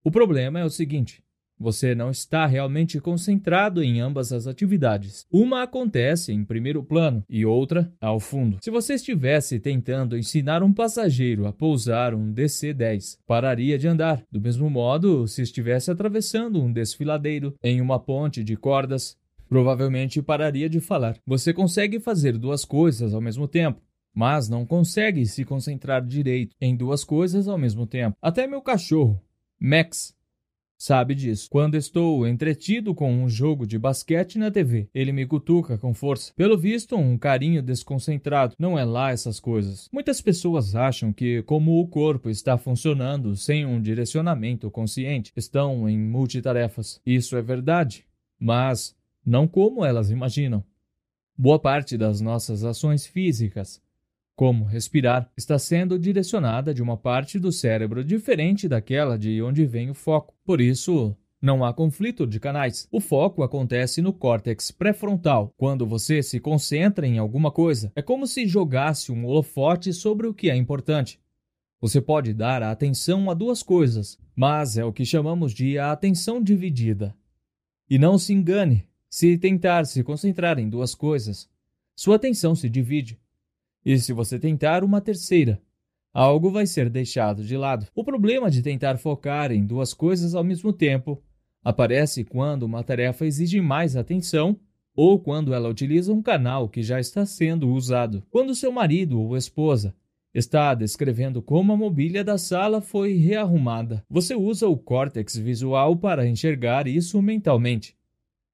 O 0.01 0.09
problema 0.09 0.57
é 0.57 0.63
o 0.63 0.69
seguinte: 0.69 1.21
você 1.59 1.95
não 1.95 2.11
está 2.11 2.45
realmente 2.45 2.99
concentrado 2.99 3.83
em 3.83 3.99
ambas 3.99 4.31
as 4.31 4.47
atividades. 4.47 5.25
Uma 5.31 5.63
acontece 5.63 6.31
em 6.31 6.43
primeiro 6.43 6.83
plano 6.83 7.23
e 7.29 7.45
outra 7.45 7.91
ao 7.99 8.19
fundo. 8.19 8.57
Se 8.61 8.69
você 8.69 8.93
estivesse 8.93 9.59
tentando 9.59 10.17
ensinar 10.17 10.63
um 10.63 10.73
passageiro 10.73 11.47
a 11.47 11.53
pousar 11.53 12.13
um 12.13 12.31
DC-10, 12.31 13.17
pararia 13.25 13.77
de 13.77 13.87
andar. 13.87 14.23
Do 14.31 14.41
mesmo 14.41 14.69
modo, 14.69 15.27
se 15.27 15.41
estivesse 15.41 15.89
atravessando 15.89 16.61
um 16.61 16.71
desfiladeiro 16.71 17.55
em 17.63 17.81
uma 17.81 17.99
ponte 17.99 18.43
de 18.43 18.55
cordas, 18.55 19.17
provavelmente 19.49 20.21
pararia 20.21 20.69
de 20.69 20.79
falar. 20.79 21.17
Você 21.25 21.53
consegue 21.53 21.99
fazer 21.99 22.37
duas 22.37 22.63
coisas 22.65 23.13
ao 23.13 23.21
mesmo 23.21 23.47
tempo 23.47 23.81
mas 24.17 24.49
não 24.49 24.65
consegue 24.65 25.27
se 25.27 25.45
concentrar 25.45 26.03
direito 26.03 26.55
em 26.59 26.75
duas 26.75 27.03
coisas 27.03 27.47
ao 27.47 27.55
mesmo 27.55 27.85
tempo. 27.85 28.17
Até 28.19 28.47
meu 28.47 28.63
cachorro, 28.63 29.21
Max, 29.59 30.16
sabe 30.78 31.15
disso. 31.15 31.47
Quando 31.49 31.75
estou 31.75 32.28
entretido 32.28 32.93
com 32.93 33.11
um 33.11 33.28
jogo 33.28 33.65
de 33.65 33.80
basquete 33.80 34.38
na 34.38 34.51
TV, 34.51 34.88
ele 34.93 35.11
me 35.11 35.25
cutuca 35.25 35.78
com 35.78 35.93
força. 35.93 36.34
Pelo 36.36 36.57
visto, 36.57 36.95
um 36.95 37.17
carinho 37.17 37.63
desconcentrado. 37.63 38.55
Não 38.59 38.78
é 38.78 38.86
lá 38.86 39.11
essas 39.11 39.39
coisas. 39.39 39.89
Muitas 39.91 40.21
pessoas 40.21 40.75
acham 40.75 41.11
que, 41.11 41.41
como 41.43 41.80
o 41.80 41.88
corpo 41.88 42.30
está 42.30 42.57
funcionando 42.57 43.36
sem 43.36 43.65
um 43.65 43.82
direcionamento 43.82 44.69
consciente, 44.69 45.32
estão 45.36 45.89
em 45.89 45.97
multitarefas. 45.97 47.01
Isso 47.05 47.36
é 47.36 47.41
verdade, 47.41 48.05
mas 48.39 48.95
não 49.25 49.47
como 49.47 49.84
elas 49.84 50.11
imaginam. 50.11 50.63
Boa 51.38 51.59
parte 51.59 51.97
das 51.97 52.21
nossas 52.21 52.63
ações 52.63 53.05
físicas 53.05 53.82
como 54.38 54.65
respirar, 54.65 55.31
está 55.35 55.57
sendo 55.57 55.97
direcionada 55.97 56.71
de 56.71 56.83
uma 56.83 56.95
parte 56.95 57.39
do 57.39 57.51
cérebro 57.51 58.03
diferente 58.03 58.67
daquela 58.67 59.17
de 59.17 59.41
onde 59.41 59.65
vem 59.65 59.89
o 59.89 59.95
foco. 59.95 60.35
Por 60.45 60.61
isso, 60.61 61.17
não 61.41 61.65
há 61.65 61.73
conflito 61.73 62.27
de 62.27 62.39
canais. 62.39 62.88
O 62.91 63.01
foco 63.01 63.41
acontece 63.41 63.99
no 63.99 64.13
córtex 64.13 64.69
pré-frontal, 64.69 65.51
quando 65.57 65.88
você 65.88 66.21
se 66.21 66.39
concentra 66.39 67.07
em 67.07 67.17
alguma 67.17 67.49
coisa. 67.49 67.91
É 67.95 68.01
como 68.03 68.27
se 68.27 68.45
jogasse 68.45 69.11
um 69.11 69.25
holofote 69.25 69.91
sobre 69.91 70.27
o 70.27 70.33
que 70.35 70.51
é 70.51 70.55
importante. 70.55 71.19
Você 71.81 71.99
pode 71.99 72.31
dar 72.31 72.61
a 72.61 72.69
atenção 72.69 73.31
a 73.31 73.33
duas 73.33 73.63
coisas, 73.63 74.19
mas 74.35 74.77
é 74.77 74.85
o 74.85 74.93
que 74.93 75.03
chamamos 75.03 75.51
de 75.51 75.79
a 75.79 75.91
atenção 75.91 76.43
dividida. 76.43 77.15
E 77.89 77.97
não 77.97 78.19
se 78.19 78.33
engane, 78.33 78.88
se 79.09 79.35
tentar 79.35 79.85
se 79.85 80.03
concentrar 80.03 80.59
em 80.59 80.69
duas 80.69 80.93
coisas, 80.93 81.49
sua 81.95 82.17
atenção 82.17 82.53
se 82.53 82.69
divide. 82.69 83.19
E 83.88 83.97
se 83.97 84.11
você 84.11 84.38
tentar 84.38 84.83
uma 84.83 84.99
terceira, 84.99 85.61
algo 86.13 86.51
vai 86.51 86.67
ser 86.67 86.89
deixado 86.89 87.41
de 87.41 87.55
lado. 87.55 87.88
O 87.95 88.03
problema 88.03 88.51
de 88.51 88.61
tentar 88.61 88.97
focar 88.97 89.49
em 89.49 89.65
duas 89.65 89.93
coisas 89.93 90.35
ao 90.35 90.43
mesmo 90.43 90.73
tempo 90.73 91.23
aparece 91.63 92.25
quando 92.25 92.63
uma 92.63 92.83
tarefa 92.83 93.25
exige 93.25 93.61
mais 93.61 93.95
atenção 93.95 94.59
ou 94.93 95.17
quando 95.17 95.53
ela 95.53 95.69
utiliza 95.69 96.11
um 96.11 96.21
canal 96.21 96.67
que 96.67 96.83
já 96.83 96.99
está 96.99 97.25
sendo 97.25 97.69
usado. 97.69 98.21
Quando 98.29 98.53
seu 98.53 98.73
marido 98.73 99.21
ou 99.21 99.38
esposa 99.38 99.95
está 100.33 100.75
descrevendo 100.75 101.41
como 101.41 101.71
a 101.71 101.77
mobília 101.77 102.25
da 102.25 102.38
sala 102.38 102.81
foi 102.81 103.13
rearrumada, 103.13 104.03
você 104.09 104.35
usa 104.35 104.67
o 104.67 104.75
córtex 104.75 105.38
visual 105.38 105.95
para 105.95 106.27
enxergar 106.27 106.89
isso 106.89 107.21
mentalmente. 107.21 107.95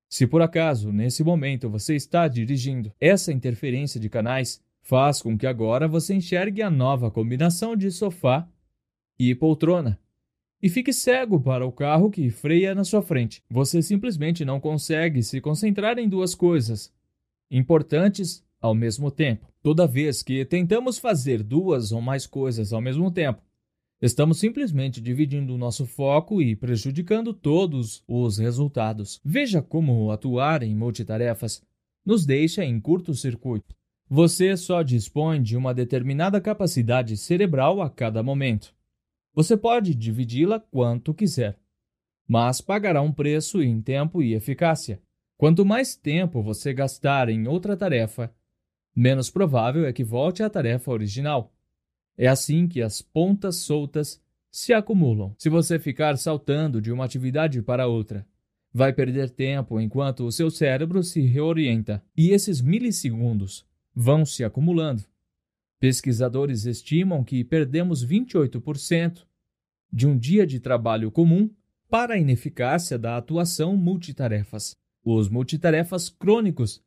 Se 0.07 0.27
por 0.27 0.43
acaso, 0.43 0.91
nesse 0.91 1.23
momento, 1.23 1.71
você 1.71 1.95
está 1.95 2.27
dirigindo, 2.27 2.93
essa 3.01 3.34
interferência 3.34 3.99
de 3.99 4.09
canais 4.09 4.61
faz 4.84 5.21
com 5.21 5.38
que 5.38 5.47
agora 5.47 5.88
você 5.88 6.13
enxergue 6.13 6.61
a 6.61 6.69
nova 6.69 7.09
combinação 7.09 7.75
de 7.75 7.89
sofá 7.89 8.47
e 9.17 9.34
poltrona 9.34 9.99
e 10.61 10.69
fique 10.69 10.93
cego 10.93 11.41
para 11.41 11.65
o 11.65 11.71
carro 11.71 12.09
que 12.09 12.29
freia 12.29 12.75
na 12.75 12.84
sua 12.84 13.01
frente. 13.01 13.43
Você 13.49 13.81
simplesmente 13.81 14.45
não 14.45 14.59
consegue 14.59 15.23
se 15.23 15.41
concentrar 15.41 15.97
em 15.97 16.07
duas 16.07 16.36
coisas 16.36 16.93
importantes 17.49 18.45
ao 18.61 18.73
mesmo 18.73 19.11
tempo. 19.11 19.47
Toda 19.61 19.88
vez 19.88 20.23
que 20.23 20.45
tentamos 20.45 20.97
fazer 20.97 21.43
duas 21.43 21.91
ou 21.91 22.01
mais 22.01 22.25
coisas 22.25 22.71
ao 22.71 22.79
mesmo 22.79 23.11
tempo, 23.11 23.41
estamos 24.01 24.39
simplesmente 24.39 25.01
dividindo 25.01 25.53
o 25.53 25.57
nosso 25.57 25.86
foco 25.86 26.41
e 26.41 26.55
prejudicando 26.55 27.34
todos 27.34 28.03
os 28.07 28.38
resultados. 28.38 29.19
Veja 29.23 29.61
como 29.61 30.11
atuar 30.11 30.63
em 30.63 30.75
multitarefas 30.75 31.61
nos 32.05 32.25
deixa 32.25 32.63
em 32.63 32.79
curto-circuito. 32.79 33.75
Você 34.16 34.55
só 34.55 34.84
dispõe 34.84 35.41
de 35.41 35.57
uma 35.57 35.74
determinada 35.74 36.39
capacidade 36.39 37.18
cerebral 37.18 37.82
a 37.82 37.89
cada 37.89 38.22
momento. 38.22 38.72
Você 39.34 39.57
pode 39.57 39.95
dividi-la 39.95 40.59
quanto 40.59 41.16
quiser, 41.16 41.57
mas 42.28 42.61
pagará 42.61 43.01
um 43.01 43.11
preço 43.11 43.59
em 43.64 43.82
tempo 43.82 44.22
e 44.22 44.36
eficácia. 44.36 45.01
Quanto 45.36 45.66
mais 45.66 45.95
tempo 45.95 46.43
você 46.43 46.72
gastar 46.76 47.28
em 47.28 47.47
outra 47.47 47.76
tarefa, 47.76 48.32
menos 48.95 49.32
provável 49.32 49.84
é 49.84 49.91
que 49.91 50.03
volte 50.03 50.43
à 50.43 50.49
tarefa 50.51 50.91
original. 50.91 51.51
É 52.16 52.28
assim 52.28 52.68
que 52.68 52.84
as 52.84 53.01
pontas 53.01 53.55
soltas 53.55 54.22
se 54.51 54.74
acumulam. 54.74 55.34
Se 55.39 55.49
você 55.49 55.80
ficar 55.80 56.20
saltando 56.20 56.80
de 56.80 56.91
uma 56.91 57.05
atividade 57.05 57.64
para 57.64 57.88
outra, 57.88 58.28
vai 58.72 58.93
perder 58.93 59.32
tempo 59.32 59.82
enquanto 59.82 60.24
o 60.24 60.32
seu 60.32 60.51
cérebro 60.51 61.01
se 61.01 61.22
reorienta. 61.22 62.05
E 62.16 62.30
esses 62.30 62.61
milissegundos 62.61 63.66
vão 63.95 64.25
se 64.25 64.43
acumulando. 64.43 65.03
Pesquisadores 65.79 66.65
estimam 66.65 67.23
que 67.23 67.43
perdemos 67.43 68.05
28% 68.05 69.26
de 69.91 70.07
um 70.07 70.18
dia 70.18 70.47
de 70.47 70.59
trabalho 70.59 71.11
comum 71.11 71.49
para 71.89 72.15
a 72.15 72.18
ineficácia 72.18 72.97
da 72.97 73.18
atuação 73.18 73.77
multitarefas. 73.77 74.76
Os 75.03 75.30
multitarefas 75.30 76.09
crônicos 76.09 76.81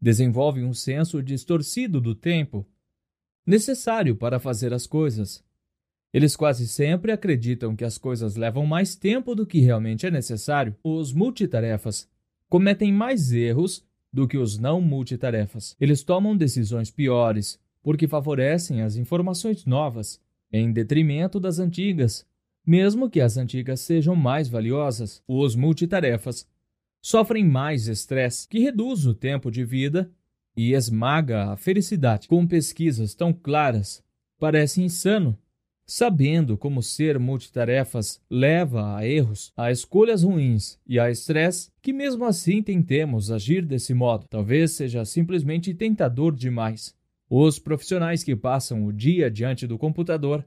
desenvolvem 0.00 0.64
um 0.64 0.74
senso 0.74 1.22
distorcido 1.22 2.00
do 2.00 2.14
tempo 2.14 2.66
necessário 3.46 4.16
para 4.16 4.38
fazer 4.38 4.72
as 4.72 4.86
coisas. 4.86 5.42
Eles 6.12 6.34
quase 6.34 6.66
sempre 6.66 7.12
acreditam 7.12 7.76
que 7.76 7.84
as 7.84 7.96
coisas 7.96 8.34
levam 8.34 8.66
mais 8.66 8.96
tempo 8.96 9.34
do 9.34 9.46
que 9.46 9.60
realmente 9.60 10.06
é 10.06 10.10
necessário. 10.10 10.74
Os 10.82 11.12
multitarefas 11.12 12.08
cometem 12.48 12.92
mais 12.92 13.32
erros 13.32 13.86
do 14.12 14.26
que 14.26 14.36
os 14.36 14.58
não 14.58 14.80
multitarefas. 14.80 15.76
Eles 15.80 16.02
tomam 16.02 16.36
decisões 16.36 16.90
piores 16.90 17.58
porque 17.82 18.06
favorecem 18.06 18.82
as 18.82 18.96
informações 18.96 19.64
novas 19.64 20.20
em 20.52 20.72
detrimento 20.72 21.38
das 21.38 21.58
antigas, 21.58 22.26
mesmo 22.66 23.08
que 23.08 23.20
as 23.20 23.36
antigas 23.36 23.80
sejam 23.80 24.14
mais 24.14 24.48
valiosas. 24.48 25.22
Os 25.26 25.54
multitarefas 25.54 26.46
sofrem 27.00 27.44
mais 27.44 27.88
estresse, 27.88 28.46
que 28.48 28.58
reduz 28.58 29.06
o 29.06 29.14
tempo 29.14 29.50
de 29.50 29.64
vida 29.64 30.10
e 30.56 30.72
esmaga 30.74 31.52
a 31.52 31.56
felicidade. 31.56 32.28
Com 32.28 32.46
pesquisas 32.46 33.14
tão 33.14 33.32
claras, 33.32 34.02
parece 34.38 34.82
insano 34.82 35.38
sabendo 35.90 36.56
como 36.56 36.84
ser 36.84 37.18
multitarefas 37.18 38.22
leva 38.30 38.96
a 38.96 39.04
erros, 39.04 39.52
a 39.56 39.72
escolhas 39.72 40.22
ruins 40.22 40.78
e 40.86 41.00
a 41.00 41.10
estresse, 41.10 41.68
que 41.82 41.92
mesmo 41.92 42.24
assim 42.24 42.62
tentemos 42.62 43.28
agir 43.28 43.66
desse 43.66 43.92
modo. 43.92 44.24
Talvez 44.30 44.70
seja 44.70 45.04
simplesmente 45.04 45.74
tentador 45.74 46.32
demais. 46.32 46.94
Os 47.28 47.58
profissionais 47.58 48.22
que 48.22 48.36
passam 48.36 48.86
o 48.86 48.92
dia 48.92 49.28
diante 49.28 49.66
do 49.66 49.76
computador 49.76 50.46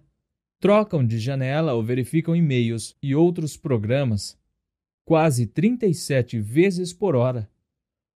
trocam 0.61 1.05
de 1.05 1.19
janela 1.19 1.73
ou 1.73 1.83
verificam 1.83 2.33
e-mails 2.33 2.95
e 3.03 3.13
outros 3.13 3.57
programas 3.57 4.37
quase 5.05 5.45
37 5.45 6.39
vezes 6.39 6.93
por 6.93 7.17
hora. 7.17 7.49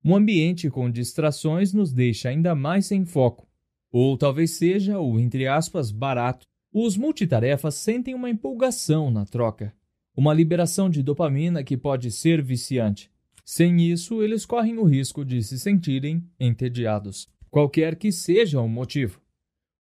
Um 0.05 0.15
ambiente 0.15 0.71
com 0.71 0.89
distrações 0.89 1.73
nos 1.73 1.93
deixa 1.93 2.29
ainda 2.29 2.55
mais 2.55 2.87
sem 2.87 3.05
foco 3.05 3.49
Ou 3.91 4.17
talvez 4.17 4.53
seja 4.53 5.01
o, 5.01 5.19
entre 5.19 5.49
aspas, 5.49 5.91
barato. 5.91 6.47
Os 6.79 6.95
multitarefas 6.95 7.75
sentem 7.77 8.15
uma 8.15 8.29
empolgação 8.29 9.11
na 9.11 9.25
troca, 9.25 9.75
uma 10.15 10.35
liberação 10.35 10.91
de 10.91 11.03
dopamina 11.03 11.65
que 11.65 11.75
pode 11.75 12.11
ser 12.11 12.43
viciante. 12.43 13.11
Sem 13.43 13.81
isso, 13.91 14.23
eles 14.23 14.45
correm 14.45 14.77
o 14.77 14.85
risco 14.85 15.25
de 15.25 15.43
se 15.43 15.59
sentirem 15.59 16.23
entediados, 16.39 17.31
qualquer 17.49 17.97
que 17.97 18.13
seja 18.13 18.61
o 18.61 18.69
motivo. 18.69 19.23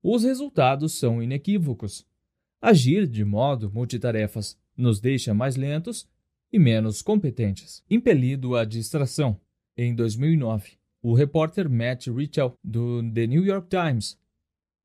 Os 0.02 0.24
resultados 0.24 0.98
são 0.98 1.23
inequívocos. 1.23 2.06
Agir 2.62 3.06
de 3.06 3.27
modo 3.27 3.70
multitarefas 3.70 4.59
nos 4.74 4.98
deixa 4.98 5.35
mais 5.35 5.55
lentos 5.55 6.09
e 6.51 6.59
menos 6.59 7.02
competentes, 7.02 7.85
impelido 7.90 8.56
à 8.56 8.64
distração. 8.64 9.39
Em 9.77 9.94
2009, 9.94 10.78
o 11.02 11.12
repórter 11.12 11.68
Matt 11.68 12.06
Richel, 12.06 12.55
do 12.64 13.02
The 13.12 13.27
New 13.27 13.44
York 13.44 13.68
Times, 13.68 14.18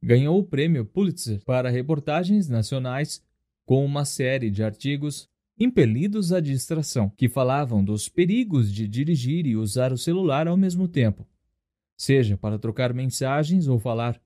ganhou 0.01 0.39
o 0.39 0.43
prêmio 0.43 0.85
Pulitzer 0.85 1.43
para 1.45 1.69
reportagens 1.69 2.47
nacionais 2.47 3.23
com 3.65 3.85
uma 3.85 4.03
série 4.03 4.49
de 4.49 4.63
artigos 4.63 5.29
impelidos 5.57 6.33
à 6.33 6.39
distração, 6.39 7.09
que 7.09 7.29
falavam 7.29 7.83
dos 7.83 8.09
perigos 8.09 8.73
de 8.73 8.87
dirigir 8.87 9.45
e 9.45 9.55
usar 9.55 9.93
o 9.93 9.97
celular 9.97 10.47
ao 10.47 10.57
mesmo 10.57 10.87
tempo, 10.87 11.27
seja 11.95 12.35
para 12.35 12.57
trocar 12.57 12.93
mensagens 12.93 13.67
ou 13.67 13.77
falar. 13.77 14.19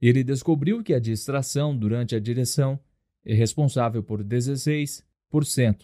Ele 0.00 0.22
descobriu 0.22 0.82
que 0.82 0.92
a 0.92 1.00
distração 1.00 1.74
durante 1.74 2.14
a 2.14 2.20
direção 2.20 2.78
é 3.24 3.32
responsável 3.32 4.02
por 4.02 4.22
16% 4.22 5.02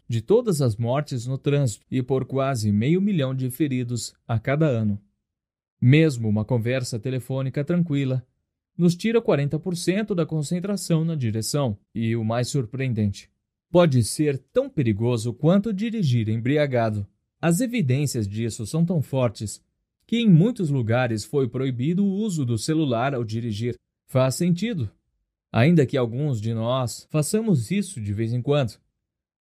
de 0.06 0.20
todas 0.20 0.60
as 0.60 0.76
mortes 0.76 1.26
no 1.26 1.38
trânsito 1.38 1.86
e 1.90 2.02
por 2.02 2.26
quase 2.26 2.70
meio 2.70 3.00
milhão 3.00 3.34
de 3.34 3.50
feridos 3.50 4.12
a 4.28 4.38
cada 4.38 4.66
ano. 4.66 5.00
Mesmo 5.80 6.28
uma 6.28 6.44
conversa 6.44 6.98
telefônica 6.98 7.64
tranquila 7.64 8.22
nos 8.76 8.94
tira 8.94 9.20
40% 9.20 10.14
da 10.14 10.24
concentração 10.24 11.04
na 11.04 11.14
direção, 11.14 11.76
e 11.94 12.16
o 12.16 12.24
mais 12.24 12.48
surpreendente, 12.48 13.30
pode 13.70 14.02
ser 14.02 14.38
tão 14.52 14.68
perigoso 14.68 15.32
quanto 15.32 15.72
dirigir 15.72 16.28
embriagado. 16.28 17.06
As 17.40 17.60
evidências 17.60 18.26
disso 18.26 18.66
são 18.66 18.84
tão 18.84 19.00
fortes 19.00 19.62
que 20.06 20.18
em 20.18 20.28
muitos 20.28 20.70
lugares 20.70 21.24
foi 21.24 21.48
proibido 21.48 22.04
o 22.04 22.12
uso 22.12 22.44
do 22.44 22.58
celular 22.58 23.14
ao 23.14 23.22
dirigir. 23.22 23.76
Faz 24.06 24.34
sentido, 24.34 24.90
ainda 25.52 25.86
que 25.86 25.96
alguns 25.96 26.40
de 26.40 26.52
nós 26.52 27.06
façamos 27.10 27.70
isso 27.70 28.00
de 28.00 28.12
vez 28.12 28.32
em 28.32 28.42
quando. 28.42 28.78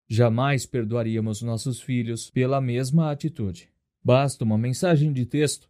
Jamais 0.07 0.65
perdoaríamos 0.65 1.41
nossos 1.41 1.81
filhos 1.81 2.29
pela 2.29 2.61
mesma 2.61 3.11
atitude. 3.11 3.69
Basta 4.03 4.43
uma 4.43 4.57
mensagem 4.57 5.11
de 5.11 5.25
texto 5.25 5.69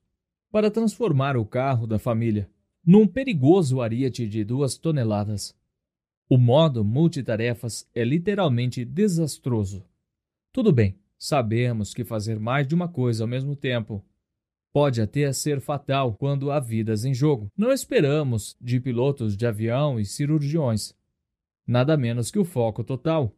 para 0.52 0.72
transformar 0.72 1.38
o 1.38 1.46
carro 1.46 1.88
da 1.88 1.98
família 1.98 2.50
num 2.90 3.06
perigoso 3.06 3.82
ariete 3.82 4.28
de 4.28 4.44
duas 4.44 4.76
toneladas. 4.76 5.56
O 6.28 6.40
modo 6.40 6.84
multitarefas 6.84 7.88
é 7.94 8.04
literalmente 8.04 8.84
desastroso. 8.84 9.86
Tudo 10.52 10.74
bem, 10.74 10.98
sabemos 11.16 11.94
que 11.94 12.04
fazer 12.04 12.40
mais 12.40 12.68
de 12.68 12.74
uma 12.74 12.88
coisa 12.88 13.24
ao 13.24 13.28
mesmo 13.28 13.56
tempo 13.56 14.04
pode 14.74 15.04
até 15.04 15.32
ser 15.32 15.62
fatal 15.62 16.16
quando 16.16 16.50
há 16.50 16.60
vidas 16.60 17.06
em 17.06 17.14
jogo. 17.14 17.52
Não 17.56 17.72
esperamos 17.72 18.58
de 18.60 18.80
pilotos 18.80 19.38
de 19.38 19.46
avião 19.46 20.00
e 20.00 20.04
cirurgiões 20.04 20.96
nada 21.68 21.96
menos 21.96 22.32
que 22.32 22.40
o 22.40 22.44
foco 22.44 22.84
total 22.84 23.32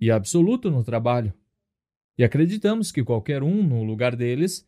e 0.00 0.12
absoluto 0.12 0.70
no 0.70 0.84
trabalho. 0.84 1.34
E 2.16 2.22
acreditamos 2.22 2.92
que 2.92 3.02
qualquer 3.02 3.42
um 3.42 3.64
no 3.64 3.82
lugar 3.82 4.14
deles 4.14 4.64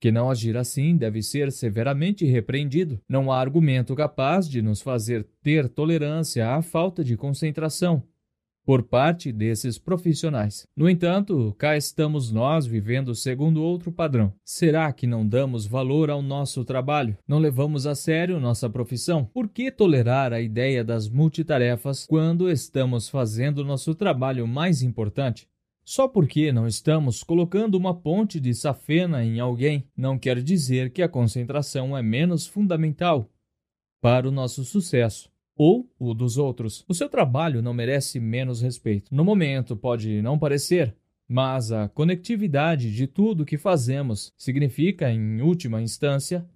que 0.00 0.12
não 0.12 0.30
agir 0.30 0.56
assim 0.56 0.96
deve 0.96 1.22
ser 1.22 1.50
severamente 1.50 2.24
repreendido. 2.24 3.00
Não 3.08 3.32
há 3.32 3.40
argumento 3.40 3.94
capaz 3.94 4.48
de 4.48 4.62
nos 4.62 4.80
fazer 4.80 5.26
ter 5.42 5.68
tolerância 5.68 6.54
à 6.54 6.62
falta 6.62 7.02
de 7.02 7.16
concentração 7.16 8.02
por 8.68 8.82
parte 8.82 9.32
desses 9.32 9.78
profissionais. 9.78 10.66
No 10.76 10.90
entanto, 10.90 11.54
cá 11.56 11.74
estamos 11.74 12.30
nós 12.30 12.66
vivendo 12.66 13.14
segundo 13.14 13.62
outro 13.62 13.90
padrão. 13.90 14.30
Será 14.44 14.92
que 14.92 15.06
não 15.06 15.26
damos 15.26 15.66
valor 15.66 16.10
ao 16.10 16.20
nosso 16.20 16.62
trabalho? 16.66 17.16
Não 17.26 17.38
levamos 17.38 17.86
a 17.86 17.94
sério 17.94 18.38
nossa 18.38 18.68
profissão? 18.68 19.24
Por 19.24 19.48
que 19.48 19.70
tolerar 19.70 20.34
a 20.34 20.42
ideia 20.42 20.84
das 20.84 21.08
multitarefas 21.08 22.04
quando 22.04 22.50
estamos 22.50 23.08
fazendo 23.08 23.64
nosso 23.64 23.94
trabalho 23.94 24.46
mais 24.46 24.82
importante? 24.82 25.48
Só 25.90 26.06
porque 26.06 26.52
não 26.52 26.66
estamos 26.66 27.22
colocando 27.22 27.74
uma 27.74 27.94
ponte 27.94 28.38
de 28.38 28.52
safena 28.52 29.24
em 29.24 29.40
alguém, 29.40 29.88
não 29.96 30.18
quer 30.18 30.42
dizer 30.42 30.92
que 30.92 31.00
a 31.00 31.08
concentração 31.08 31.96
é 31.96 32.02
menos 32.02 32.46
fundamental 32.46 33.32
para 33.98 34.28
o 34.28 34.30
nosso 34.30 34.66
sucesso 34.66 35.30
ou 35.56 35.90
o 35.98 36.12
dos 36.12 36.36
outros. 36.36 36.84
O 36.86 36.92
seu 36.92 37.08
trabalho 37.08 37.62
não 37.62 37.72
merece 37.72 38.20
menos 38.20 38.60
respeito. 38.60 39.14
No 39.14 39.24
momento 39.24 39.74
pode 39.74 40.20
não 40.20 40.38
parecer, 40.38 40.94
mas 41.26 41.72
a 41.72 41.88
conectividade 41.88 42.94
de 42.94 43.06
tudo 43.06 43.46
que 43.46 43.56
fazemos 43.56 44.30
significa, 44.36 45.10
em 45.10 45.40
última 45.40 45.80
instância, 45.80 46.46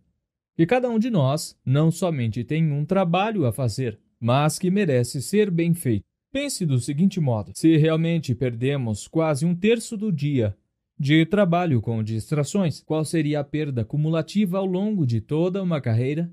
que 0.55 0.67
cada 0.67 0.91
um 0.91 0.99
de 0.99 1.09
nós 1.09 1.59
não 1.65 1.91
somente 1.91 2.45
tem 2.45 2.71
um 2.71 2.85
trabalho 2.85 3.47
a 3.47 3.53
fazer, 3.53 3.99
mas 4.21 4.59
que 4.59 4.71
merece 4.71 5.23
ser 5.23 5.51
bem 5.51 5.73
feito. 5.73 6.11
Pense 6.33 6.65
do 6.65 6.81
seguinte 6.81 7.21
modo: 7.21 7.53
se 7.55 7.77
realmente 7.77 8.35
perdemos 8.35 9.07
quase 9.07 9.45
um 9.45 9.55
terço 9.55 9.99
do 9.99 10.11
dia 10.11 10.57
de 10.99 11.27
trabalho 11.27 11.83
com 11.83 12.03
distrações, 12.03 12.81
qual 12.81 13.05
seria 13.05 13.41
a 13.41 13.45
perda 13.45 13.85
cumulativa 13.85 14.57
ao 14.57 14.65
longo 14.65 15.05
de 15.05 15.21
toda 15.21 15.63
uma 15.63 15.81
carreira? 15.81 16.33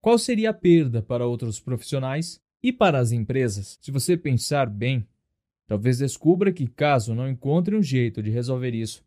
Qual 0.00 0.18
seria 0.18 0.50
a 0.50 0.54
perda 0.54 1.00
para 1.00 1.26
outros 1.26 1.58
profissionais 1.58 2.38
e 2.62 2.70
para 2.70 2.98
as 2.98 3.12
empresas? 3.12 3.78
Se 3.80 3.90
você 3.90 4.14
pensar 4.14 4.68
bem, 4.68 5.06
talvez 5.66 5.98
descubra 5.98 6.52
que, 6.52 6.66
caso 6.66 7.14
não 7.14 7.26
encontre 7.26 7.74
um 7.74 7.82
jeito 7.82 8.22
de 8.22 8.30
resolver 8.30 8.74
isso, 8.74 9.02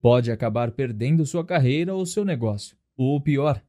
pode 0.00 0.30
acabar 0.30 0.70
perdendo 0.70 1.26
sua 1.26 1.44
carreira 1.44 1.94
ou 1.94 2.06
seu 2.06 2.24
negócio. 2.24 2.76
Ou 2.96 3.20
pior, 3.20 3.60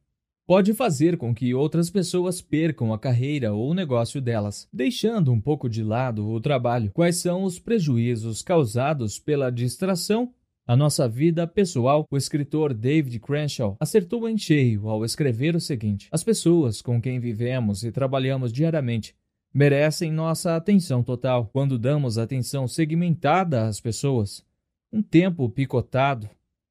pode 0.49 0.73
fazer 0.73 1.15
com 1.15 1.31
que 1.31 1.53
outras 1.53 1.91
pessoas 1.91 2.41
percam 2.41 2.91
a 2.91 2.97
carreira 2.97 3.53
ou 3.53 3.69
o 3.69 3.73
negócio 3.75 4.19
delas, 4.19 4.67
deixando 4.73 5.31
um 5.31 5.39
pouco 5.39 5.69
de 5.69 5.83
lado 5.83 6.27
o 6.27 6.41
trabalho. 6.41 6.89
Quais 6.91 7.17
são 7.17 7.43
os 7.43 7.59
prejuízos 7.59 8.41
causados 8.41 9.19
pela 9.19 9.51
distração 9.51 10.33
a 10.65 10.75
nossa 10.75 11.07
vida 11.07 11.45
pessoal, 11.45 12.03
o 12.09 12.17
escritor 12.17 12.73
David 12.73 13.19
Crenshaw 13.19 13.77
acertou 13.79 14.27
em 14.27 14.39
cheio 14.39 14.89
ao 14.89 15.05
escrever 15.05 15.55
o 15.55 15.59
seguinte: 15.59 16.07
As 16.11 16.23
pessoas 16.23 16.81
com 16.81 16.99
quem 16.99 17.19
vivemos 17.19 17.83
e 17.83 17.91
trabalhamos 17.91 18.51
diariamente 18.51 19.15
merecem 19.53 20.11
nossa 20.11 20.55
atenção 20.55 21.03
total. 21.03 21.47
Quando 21.53 21.77
damos 21.77 22.17
atenção 22.17 22.67
segmentada 22.67 23.67
às 23.67 23.79
pessoas, 23.79 24.43
um 24.91 25.01
tempo 25.03 25.47
picotado, 25.47 26.27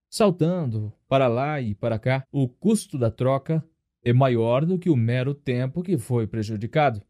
saltando 0.09 0.93
para 1.09 1.29
lá 1.29 1.61
e 1.61 1.75
para 1.75 1.99
cá, 1.99 2.25
o 2.33 2.49
custo 2.49 2.99
da 2.99 3.11
troca 3.11 3.65
é 4.05 4.13
maior 4.13 4.65
do 4.65 4.79
que 4.79 4.91
o 4.91 4.97
mero 4.97 5.35
tempo 5.35 5.83
que 5.83 5.99
foi 5.99 6.27
prejudicado. 6.27 7.03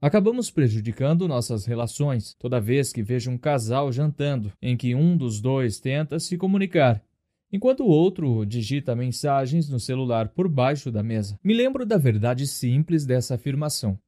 Acabamos 0.00 0.50
prejudicando 0.50 1.26
nossas 1.26 1.64
relações 1.64 2.34
toda 2.38 2.60
vez 2.60 2.92
que 2.92 3.02
vejo 3.02 3.30
um 3.30 3.38
casal 3.38 3.90
jantando, 3.90 4.52
em 4.60 4.76
que 4.76 4.94
um 4.94 5.16
dos 5.16 5.40
dois 5.40 5.80
tenta 5.80 6.18
se 6.18 6.36
comunicar, 6.36 7.02
enquanto 7.50 7.84
o 7.84 7.88
outro 7.88 8.44
digita 8.44 8.94
mensagens 8.94 9.68
no 9.70 9.80
celular 9.80 10.28
por 10.28 10.48
baixo 10.48 10.90
da 10.90 11.02
mesa. 11.02 11.38
Me 11.42 11.54
lembro 11.54 11.86
da 11.86 11.96
verdade 11.96 12.46
simples 12.46 13.06
dessa 13.06 13.36
afirmação. 13.36 13.98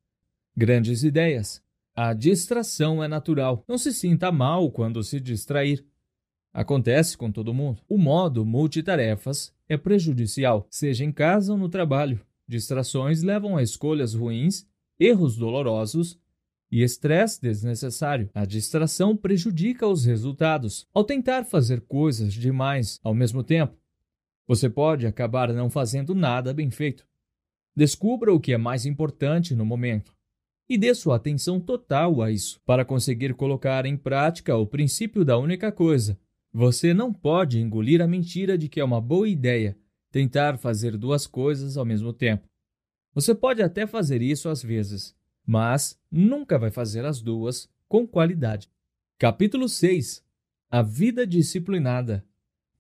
Grandes 0.55 1.03
ideias. 1.03 1.63
A 1.95 2.13
distração 2.13 3.03
é 3.03 3.09
natural. 3.09 3.65
Não 3.67 3.79
se 3.79 3.91
sinta 3.91 4.31
mal 4.31 4.71
quando 4.71 5.03
se 5.03 5.19
distrair. 5.19 5.83
Acontece 6.57 7.19
com 7.19 7.31
todo 7.31 7.53
mundo. 7.53 7.83
O 7.87 7.99
modo 7.99 8.43
multitarefas 8.43 9.53
é 9.69 9.77
prejudicial, 9.77 10.67
seja 10.71 11.05
em 11.05 11.13
casa 11.13 11.53
ou 11.53 11.59
no 11.59 11.69
trabalho. 11.69 12.25
Distrações 12.49 13.23
levam 13.23 13.59
a 13.59 13.63
escolhas 13.63 14.15
ruins, 14.15 14.67
erros 14.99 15.37
dolorosos 15.37 16.19
e 16.73 16.83
estresse 16.83 17.43
desnecessário. 17.43 18.31
A 18.33 18.47
distração 18.47 19.15
prejudica 19.15 19.87
os 19.87 20.07
resultados. 20.07 20.89
Ao 20.95 21.05
tentar 21.05 21.45
fazer 21.45 21.83
coisas 21.83 22.33
demais 22.33 22.99
ao 23.05 23.13
mesmo 23.13 23.45
tempo, 23.45 23.77
você 24.49 24.71
pode 24.71 25.07
acabar 25.07 25.53
não 25.53 25.69
fazendo 25.69 26.15
nada 26.15 26.55
bem 26.55 26.71
feito. 26.71 27.07
Descubra 27.77 28.33
o 28.33 28.41
que 28.41 28.55
é 28.55 28.57
mais 28.57 28.87
importante 28.87 29.55
no 29.55 29.67
momento 29.67 30.17
e 30.71 30.79
dê 30.79 30.95
sua 30.95 31.17
atenção 31.17 31.61
total 31.61 32.23
a 32.23 32.31
isso 32.31 32.59
para 32.65 32.83
conseguir 32.83 33.35
colocar 33.35 33.85
em 33.85 33.95
prática 33.95 34.57
o 34.57 34.67
princípio 34.67 35.23
da 35.23 35.37
única 35.37 35.71
coisa 35.71 36.19
você 36.57 36.95
não 36.95 37.13
pode 37.13 37.61
engolir 37.61 38.01
a 38.01 38.07
mentira 38.07 38.57
de 38.57 38.67
que 38.67 38.81
é 38.81 38.85
uma 38.85 38.99
boa 38.99 39.29
ideia 39.29 39.77
tentar 40.11 40.57
fazer 40.57 40.97
duas 40.97 41.27
coisas 41.27 41.77
ao 41.77 41.85
mesmo 41.85 42.15
tempo. 42.15 42.49
Você 43.13 43.35
pode 43.35 43.61
até 43.61 43.87
fazer 43.87 44.23
isso 44.23 44.49
às 44.49 44.63
vezes, 44.63 45.15
mas 45.47 46.01
nunca 46.11 46.59
vai 46.59 46.71
fazer 46.71 47.05
as 47.05 47.21
duas 47.21 47.69
com 47.87 48.07
qualidade. 48.07 48.71
Capítulo 49.19 49.69
6 49.69 50.25
A 50.71 50.81
Vida 50.81 51.27
Disciplinada 51.27 52.25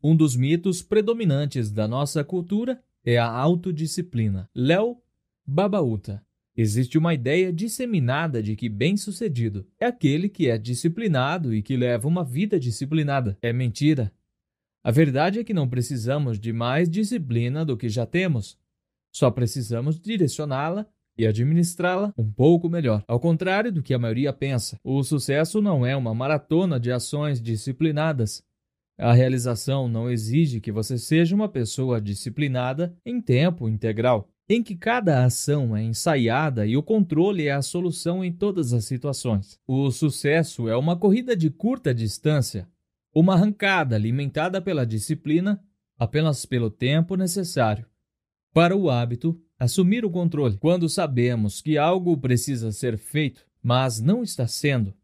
Um 0.02 0.16
dos 0.16 0.34
mitos 0.36 0.80
predominantes 0.80 1.70
da 1.70 1.86
nossa 1.86 2.24
cultura 2.24 2.82
é 3.04 3.18
a 3.18 3.28
autodisciplina. 3.28 4.48
Léo 4.54 4.96
Babauta. 5.46 6.25
Existe 6.56 6.96
uma 6.96 7.12
ideia 7.12 7.52
disseminada 7.52 8.42
de 8.42 8.56
que 8.56 8.66
bem-sucedido 8.66 9.66
é 9.78 9.84
aquele 9.84 10.26
que 10.26 10.48
é 10.48 10.56
disciplinado 10.56 11.54
e 11.54 11.60
que 11.60 11.76
leva 11.76 12.08
uma 12.08 12.24
vida 12.24 12.58
disciplinada. 12.58 13.36
É 13.42 13.52
mentira. 13.52 14.10
A 14.82 14.90
verdade 14.90 15.38
é 15.38 15.44
que 15.44 15.52
não 15.52 15.68
precisamos 15.68 16.40
de 16.40 16.54
mais 16.54 16.88
disciplina 16.88 17.62
do 17.62 17.76
que 17.76 17.90
já 17.90 18.06
temos. 18.06 18.58
Só 19.14 19.30
precisamos 19.30 20.00
direcioná-la 20.00 20.86
e 21.18 21.26
administrá-la 21.26 22.14
um 22.16 22.30
pouco 22.32 22.70
melhor. 22.70 23.04
Ao 23.06 23.20
contrário 23.20 23.70
do 23.70 23.82
que 23.82 23.92
a 23.92 23.98
maioria 23.98 24.32
pensa, 24.32 24.78
o 24.82 25.02
sucesso 25.02 25.60
não 25.60 25.84
é 25.84 25.94
uma 25.94 26.14
maratona 26.14 26.80
de 26.80 26.90
ações 26.90 27.38
disciplinadas. 27.38 28.42
A 28.98 29.12
realização 29.12 29.88
não 29.88 30.10
exige 30.10 30.58
que 30.58 30.72
você 30.72 30.96
seja 30.96 31.34
uma 31.34 31.50
pessoa 31.50 32.00
disciplinada 32.00 32.96
em 33.04 33.20
tempo 33.20 33.68
integral 33.68 34.30
em 34.48 34.62
que 34.62 34.76
cada 34.76 35.24
ação 35.24 35.76
é 35.76 35.82
ensaiada 35.82 36.66
e 36.66 36.76
o 36.76 36.82
controle 36.82 37.46
é 37.46 37.52
a 37.52 37.62
solução 37.62 38.24
em 38.24 38.32
todas 38.32 38.72
as 38.72 38.84
situações. 38.84 39.58
O 39.66 39.90
sucesso 39.90 40.68
é 40.68 40.76
uma 40.76 40.96
corrida 40.96 41.36
de 41.36 41.50
curta 41.50 41.92
distância, 41.92 42.68
uma 43.12 43.34
arrancada 43.34 43.96
alimentada 43.96 44.62
pela 44.62 44.86
disciplina 44.86 45.60
apenas 45.98 46.46
pelo 46.46 46.70
tempo 46.70 47.16
necessário. 47.16 47.86
Para 48.52 48.76
o 48.76 48.88
hábito, 48.88 49.40
assumir 49.58 50.04
o 50.04 50.10
controle. 50.10 50.56
Quando 50.58 50.88
sabemos 50.88 51.60
que 51.60 51.76
algo 51.76 52.16
precisa 52.16 52.70
ser 52.70 52.96
feito, 52.96 53.46
mas 53.62 54.00
não 54.00 54.22
está 54.22 54.46
sendo, 54.46 54.94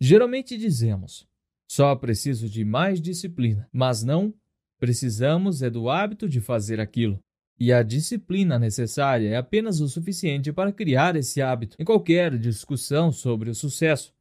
geralmente 0.00 0.56
dizemos: 0.56 1.26
só 1.68 1.94
preciso 1.94 2.48
de 2.48 2.64
mais 2.64 3.00
disciplina, 3.00 3.68
mas 3.72 4.02
não 4.02 4.32
precisamos 4.78 5.60
é 5.60 5.68
do 5.68 5.90
hábito 5.90 6.28
de 6.28 6.40
fazer 6.40 6.80
aquilo. 6.80 7.18
E 7.60 7.72
a 7.72 7.82
disciplina 7.82 8.58
necessária 8.58 9.30
é 9.30 9.36
apenas 9.36 9.80
o 9.80 9.88
suficiente 9.88 10.52
para 10.52 10.72
criar 10.72 11.16
esse 11.16 11.42
hábito. 11.42 11.76
Em 11.78 11.84
qualquer 11.84 12.38
discussão 12.38 13.10
sobre 13.10 13.50
o 13.50 13.54
sucesso, 13.54 14.14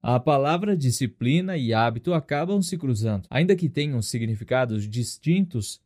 a 0.00 0.20
palavra 0.20 0.76
disciplina 0.76 1.56
e 1.56 1.74
hábito 1.74 2.14
acabam 2.14 2.62
se 2.62 2.78
cruzando. 2.78 3.26
Ainda 3.28 3.56
que 3.56 3.68
tenham 3.68 4.00
significados 4.00 4.88
distintos, 4.88 5.80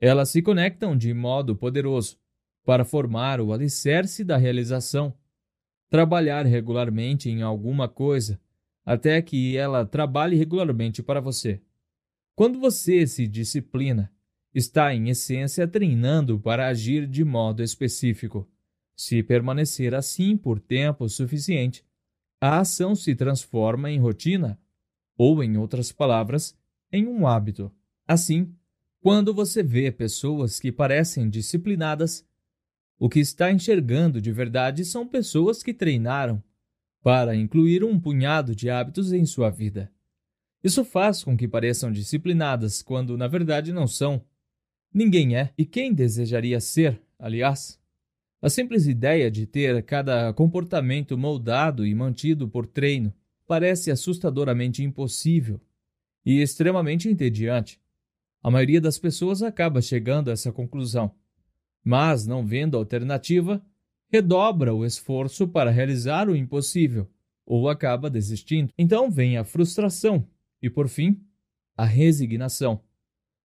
elas 0.00 0.30
se 0.30 0.42
conectam 0.42 0.96
de 0.96 1.14
modo 1.14 1.54
poderoso 1.54 2.18
para 2.64 2.84
formar 2.84 3.40
o 3.40 3.52
alicerce 3.52 4.24
da 4.24 4.36
realização. 4.36 5.14
Trabalhar 5.88 6.44
regularmente 6.44 7.28
em 7.30 7.42
alguma 7.42 7.88
coisa 7.88 8.40
até 8.84 9.22
que 9.22 9.56
ela 9.56 9.86
trabalhe 9.86 10.36
regularmente 10.36 11.02
para 11.02 11.20
você. 11.20 11.60
Quando 12.34 12.58
você 12.58 13.06
se 13.06 13.28
disciplina, 13.28 14.10
está, 14.54 14.94
em 14.94 15.08
essência, 15.08 15.66
treinando 15.66 16.38
para 16.38 16.68
agir 16.68 17.06
de 17.06 17.24
modo 17.24 17.62
específico. 17.62 18.48
Se 18.94 19.22
permanecer 19.22 19.94
assim 19.94 20.36
por 20.36 20.60
tempo 20.60 21.08
suficiente, 21.08 21.84
a 22.40 22.58
ação 22.58 22.94
se 22.94 23.14
transforma 23.14 23.90
em 23.90 23.98
rotina, 23.98 24.58
ou, 25.16 25.42
em 25.42 25.56
outras 25.56 25.92
palavras, 25.92 26.56
em 26.90 27.06
um 27.06 27.26
hábito. 27.26 27.72
Assim, 28.06 28.54
quando 29.00 29.32
você 29.32 29.62
vê 29.62 29.90
pessoas 29.90 30.60
que 30.60 30.70
parecem 30.70 31.28
disciplinadas, 31.28 32.26
o 32.98 33.08
que 33.08 33.18
está 33.18 33.50
enxergando 33.50 34.20
de 34.20 34.30
verdade 34.30 34.84
são 34.84 35.06
pessoas 35.06 35.62
que 35.62 35.74
treinaram 35.74 36.42
para 37.02 37.34
incluir 37.34 37.82
um 37.82 37.98
punhado 37.98 38.54
de 38.54 38.70
hábitos 38.70 39.12
em 39.12 39.26
sua 39.26 39.50
vida. 39.50 39.92
Isso 40.62 40.84
faz 40.84 41.24
com 41.24 41.36
que 41.36 41.48
pareçam 41.48 41.90
disciplinadas 41.90 42.80
quando 42.80 43.16
na 43.16 43.26
verdade 43.26 43.72
não 43.72 43.88
são. 43.88 44.24
Ninguém 44.92 45.36
é, 45.36 45.52
e 45.56 45.64
quem 45.64 45.94
desejaria 45.94 46.60
ser, 46.60 47.00
aliás? 47.18 47.80
A 48.42 48.50
simples 48.50 48.86
ideia 48.86 49.30
de 49.30 49.46
ter 49.46 49.82
cada 49.84 50.32
comportamento 50.34 51.16
moldado 51.16 51.86
e 51.86 51.94
mantido 51.94 52.48
por 52.48 52.66
treino 52.66 53.12
parece 53.46 53.90
assustadoramente 53.90 54.82
impossível 54.82 55.60
e 56.26 56.42
extremamente 56.42 57.08
entediante. 57.08 57.80
A 58.42 58.50
maioria 58.50 58.80
das 58.80 58.98
pessoas 58.98 59.42
acaba 59.42 59.80
chegando 59.80 60.28
a 60.28 60.32
essa 60.32 60.52
conclusão, 60.52 61.14
mas, 61.84 62.26
não 62.26 62.44
vendo 62.44 62.76
alternativa, 62.76 63.64
redobra 64.08 64.74
o 64.74 64.84
esforço 64.84 65.48
para 65.48 65.70
realizar 65.70 66.28
o 66.28 66.36
impossível 66.36 67.08
ou 67.46 67.68
acaba 67.68 68.10
desistindo. 68.10 68.72
Então 68.76 69.10
vem 69.10 69.38
a 69.38 69.44
frustração 69.44 70.26
e, 70.60 70.68
por 70.68 70.88
fim, 70.88 71.20
a 71.76 71.84
resignação. 71.84 72.82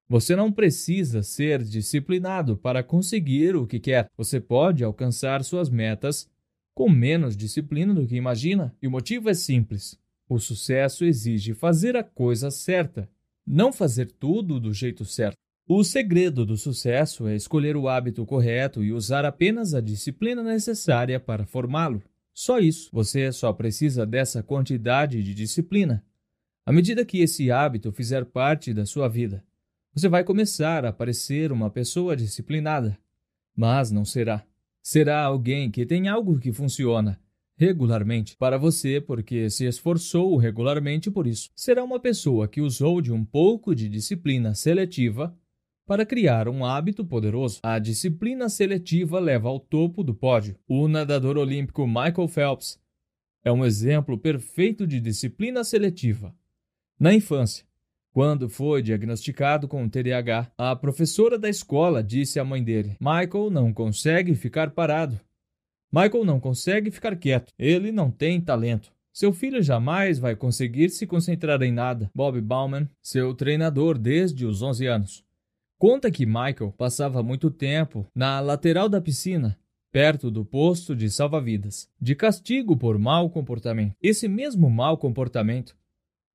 Você 0.10 0.36
não 0.36 0.52
precisa 0.52 1.22
ser 1.22 1.64
disciplinado 1.64 2.56
para 2.56 2.82
conseguir 2.82 3.56
o 3.56 3.68
que 3.68 3.80
quer. 3.80 4.08
Você 4.16 4.40
pode 4.40 4.84
alcançar 4.84 5.44
suas 5.44 5.70
metas 5.70 6.30
com 6.74 6.90
menos 6.90 7.36
disciplina 7.36 7.94
do 7.94 8.08
que 8.08 8.16
imagina. 8.16 8.74
E 8.82 8.88
o 8.88 8.92
motivo 8.92 9.30
é 9.30 9.34
simples: 9.34 10.00
o 10.30 10.40
sucesso 10.40 11.04
exige 11.04 11.54
fazer 11.54 11.98
a 11.98 12.04
coisa 12.04 12.50
certa, 12.50 13.10
não 13.46 13.74
fazer 13.74 14.12
tudo 14.12 14.60
do 14.60 14.74
jeito 14.74 15.04
certo. 15.04 15.36
O 15.68 15.84
segredo 15.84 16.46
do 16.46 16.56
sucesso 16.56 17.28
é 17.28 17.36
escolher 17.36 17.76
o 17.76 17.90
hábito 17.90 18.26
correto 18.26 18.82
e 18.82 18.94
usar 18.94 19.26
apenas 19.26 19.74
a 19.74 19.82
disciplina 19.82 20.42
necessária 20.42 21.20
para 21.20 21.46
formá-lo. 21.46 22.02
Só 22.34 22.60
isso. 22.60 22.90
Você 22.94 23.32
só 23.34 23.52
precisa 23.52 24.06
dessa 24.06 24.42
quantidade 24.42 25.22
de 25.22 25.34
disciplina. 25.34 26.06
À 26.66 26.72
medida 26.72 27.04
que 27.04 27.20
esse 27.20 27.52
hábito 27.52 27.92
fizer 27.92 28.24
parte 28.24 28.74
da 28.74 28.86
sua 28.86 29.10
vida, 29.10 29.44
você 29.98 30.08
vai 30.08 30.24
começar 30.24 30.86
a 30.86 30.94
parecer 30.94 31.52
uma 31.52 31.72
pessoa 31.72 32.16
disciplinada, 32.16 32.96
mas 33.56 33.90
não 33.90 34.06
será. 34.06 34.46
Será 34.80 35.24
alguém 35.24 35.72
que 35.72 35.88
tem 35.88 36.08
algo 36.08 36.38
que 36.38 36.54
funciona 36.54 37.20
regularmente 37.56 38.38
para 38.38 38.60
você 38.60 39.02
porque 39.02 39.50
se 39.50 39.66
esforçou 39.66 40.38
regularmente 40.38 41.10
por 41.10 41.26
isso. 41.26 41.50
Será 41.56 41.84
uma 41.84 42.00
pessoa 42.00 42.48
que 42.48 42.62
usou 42.62 43.02
de 43.02 43.12
um 43.12 43.26
pouco 43.26 43.74
de 43.74 43.90
disciplina 43.90 44.54
seletiva 44.54 45.36
para 45.84 46.06
criar 46.06 46.48
um 46.48 46.64
hábito 46.64 47.04
poderoso. 47.04 47.60
A 47.64 47.80
disciplina 47.80 48.50
seletiva 48.50 49.20
leva 49.20 49.50
ao 49.50 49.60
topo 49.60 50.04
do 50.04 50.14
pódio. 50.14 50.60
O 50.68 50.88
nadador 50.88 51.40
olímpico 51.40 51.88
Michael 51.88 52.28
Phelps 52.28 52.80
é 53.44 53.52
um 53.52 53.66
exemplo 53.66 54.16
perfeito 54.16 54.86
de 54.86 55.00
disciplina 55.00 55.64
seletiva. 55.64 56.36
Na 57.00 57.16
infância, 57.16 57.66
quando 58.18 58.50
foi 58.50 58.82
diagnosticado 58.82 59.68
com 59.68 59.88
TDAH, 59.88 60.52
a 60.58 60.76
professora 60.76 61.38
da 61.38 61.48
escola 61.48 62.04
disse 62.04 62.40
à 62.40 62.44
mãe 62.44 62.64
dele: 62.64 62.98
Michael 63.00 63.52
não 63.52 63.72
consegue 63.72 64.34
ficar 64.34 64.72
parado. 64.72 65.22
Michael 65.94 66.26
não 66.26 66.40
consegue 66.40 66.90
ficar 66.90 67.16
quieto. 67.16 67.54
Ele 67.60 67.92
não 67.92 68.10
tem 68.10 68.42
talento. 68.42 68.92
Seu 69.14 69.32
filho 69.32 69.62
jamais 69.62 70.18
vai 70.18 70.36
conseguir 70.36 70.90
se 70.90 71.06
concentrar 71.06 71.62
em 71.62 71.72
nada. 71.72 72.10
Bob 72.12 72.42
Bauman, 72.42 72.90
seu 73.04 73.36
treinador 73.36 74.00
desde 74.00 74.48
os 74.48 74.64
11 74.64 74.88
anos, 74.88 75.24
conta 75.78 76.10
que 76.10 76.26
Michael 76.26 76.74
passava 76.76 77.22
muito 77.22 77.52
tempo 77.52 78.08
na 78.16 78.40
lateral 78.40 78.90
da 78.90 79.00
piscina, 79.00 79.60
perto 79.92 80.32
do 80.32 80.44
posto 80.44 80.96
de 80.96 81.08
salva-vidas, 81.12 81.88
de 82.02 82.16
castigo 82.16 82.76
por 82.76 82.98
mau 82.98 83.30
comportamento. 83.30 83.94
Esse 84.02 84.28
mesmo 84.28 84.72
mau 84.72 84.98
comportamento 84.98 85.76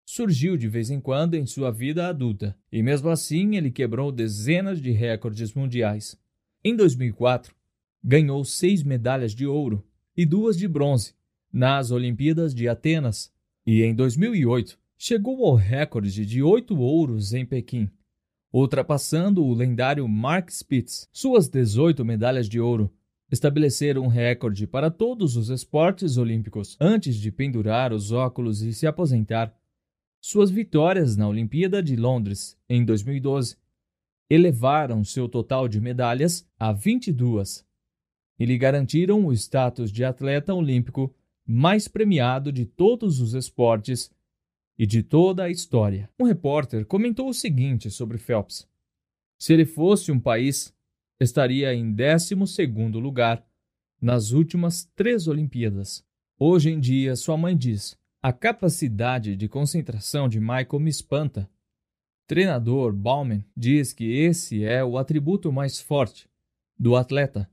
surgiu 0.04 0.56
de 0.56 0.68
vez 0.68 0.90
em 0.90 1.00
quando 1.00 1.34
em 1.34 1.46
sua 1.46 1.70
vida 1.70 2.08
adulta, 2.08 2.56
e 2.70 2.82
mesmo 2.82 3.08
assim 3.08 3.56
ele 3.56 3.70
quebrou 3.70 4.12
dezenas 4.12 4.80
de 4.80 4.90
recordes 4.90 5.54
mundiais. 5.54 6.18
Em 6.64 6.76
2004, 6.76 7.54
ganhou 8.02 8.44
seis 8.44 8.82
medalhas 8.82 9.34
de 9.34 9.46
ouro 9.46 9.84
e 10.16 10.26
duas 10.26 10.56
de 10.56 10.68
bronze 10.68 11.14
nas 11.52 11.90
Olimpíadas 11.90 12.54
de 12.54 12.68
Atenas, 12.68 13.32
e 13.66 13.82
em 13.82 13.94
2008 13.94 14.78
chegou 14.96 15.44
ao 15.46 15.54
recorde 15.54 16.24
de 16.24 16.42
oito 16.42 16.78
ouros 16.78 17.32
em 17.32 17.44
Pequim, 17.44 17.90
ultrapassando 18.52 19.44
o 19.44 19.54
lendário 19.54 20.06
Mark 20.08 20.50
Spitz. 20.50 21.08
Suas 21.12 21.48
18 21.48 22.04
medalhas 22.04 22.48
de 22.48 22.60
ouro 22.60 22.92
estabeleceram 23.30 24.02
um 24.02 24.08
recorde 24.08 24.66
para 24.66 24.90
todos 24.90 25.36
os 25.36 25.48
esportes 25.48 26.18
olímpicos. 26.18 26.76
Antes 26.78 27.16
de 27.16 27.32
pendurar 27.32 27.92
os 27.92 28.12
óculos 28.12 28.60
e 28.60 28.74
se 28.74 28.86
aposentar, 28.86 29.54
suas 30.24 30.52
vitórias 30.52 31.16
na 31.16 31.26
Olimpíada 31.26 31.82
de 31.82 31.96
Londres 31.96 32.56
em 32.68 32.84
2012 32.84 33.56
elevaram 34.30 35.02
seu 35.02 35.28
total 35.28 35.66
de 35.66 35.80
medalhas 35.80 36.48
a 36.56 36.72
22 36.72 37.66
e 38.38 38.46
lhe 38.46 38.56
garantiram 38.56 39.26
o 39.26 39.32
status 39.32 39.90
de 39.90 40.04
atleta 40.04 40.54
olímpico 40.54 41.12
mais 41.44 41.88
premiado 41.88 42.52
de 42.52 42.64
todos 42.64 43.20
os 43.20 43.34
esportes 43.34 44.12
e 44.78 44.86
de 44.86 45.02
toda 45.02 45.42
a 45.42 45.50
história. 45.50 46.08
Um 46.16 46.24
repórter 46.24 46.86
comentou 46.86 47.28
o 47.28 47.34
seguinte 47.34 47.90
sobre 47.90 48.16
Phelps: 48.16 48.68
Se 49.36 49.52
ele 49.52 49.66
fosse 49.66 50.12
um 50.12 50.20
país, 50.20 50.72
estaria 51.18 51.74
em 51.74 51.92
12 51.92 52.36
lugar 52.92 53.44
nas 54.00 54.30
últimas 54.30 54.84
três 54.94 55.26
Olimpíadas. 55.26 56.04
Hoje 56.38 56.70
em 56.70 56.78
dia, 56.78 57.16
sua 57.16 57.36
mãe 57.36 57.56
diz: 57.56 58.00
a 58.22 58.32
capacidade 58.32 59.34
de 59.34 59.48
concentração 59.48 60.28
de 60.28 60.38
Michael 60.38 60.78
me 60.78 60.90
espanta. 60.90 61.50
Treinador 62.26 62.92
Bauman 62.92 63.44
diz 63.56 63.92
que 63.92 64.04
esse 64.04 64.62
é 64.62 64.84
o 64.84 64.96
atributo 64.96 65.52
mais 65.52 65.80
forte 65.80 66.30
do 66.78 66.94
atleta. 66.94 67.50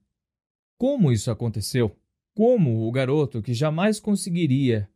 Como 0.78 1.12
isso 1.12 1.32
aconteceu? 1.32 1.98
Como 2.36 2.88
o 2.88 2.91
garoto 2.91 3.41
que 3.41 3.54
jamais 3.54 4.00
conseguiria 4.00 4.88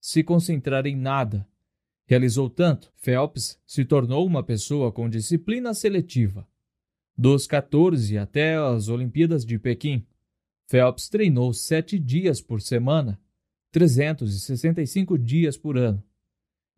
se 0.00 0.24
concentrar 0.24 0.86
em 0.86 0.96
nada 0.96 1.46
realizou 2.06 2.48
tanto? 2.48 2.90
Phelps 2.96 3.60
se 3.66 3.84
tornou 3.84 4.26
uma 4.26 4.42
pessoa 4.42 4.90
com 4.90 5.10
disciplina 5.10 5.74
seletiva. 5.74 6.48
Dos 7.14 7.46
14 7.46 8.16
até 8.16 8.56
as 8.56 8.88
Olimpíadas 8.88 9.44
de 9.44 9.58
Pequim, 9.58 10.06
Phelps 10.70 11.10
treinou 11.10 11.52
sete 11.52 11.98
dias 11.98 12.40
por 12.40 12.62
semana, 12.62 13.20
365 13.70 15.18
dias 15.18 15.56
por 15.56 15.76
ano. 15.76 16.02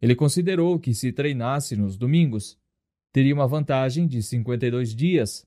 Ele 0.00 0.14
considerou 0.14 0.78
que 0.78 0.94
se 0.94 1.12
treinasse 1.12 1.76
nos 1.76 1.96
domingos, 1.96 2.58
teria 3.12 3.34
uma 3.34 3.46
vantagem 3.46 4.06
de 4.06 4.22
52 4.22 4.94
dias. 4.94 5.46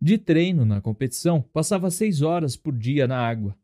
De 0.00 0.18
treino 0.18 0.64
na 0.64 0.80
competição, 0.80 1.40
passava 1.40 1.90
seis 1.90 2.20
horas 2.20 2.56
por 2.56 2.76
dia 2.76 3.06
na 3.06 3.18
água. 3.18 3.56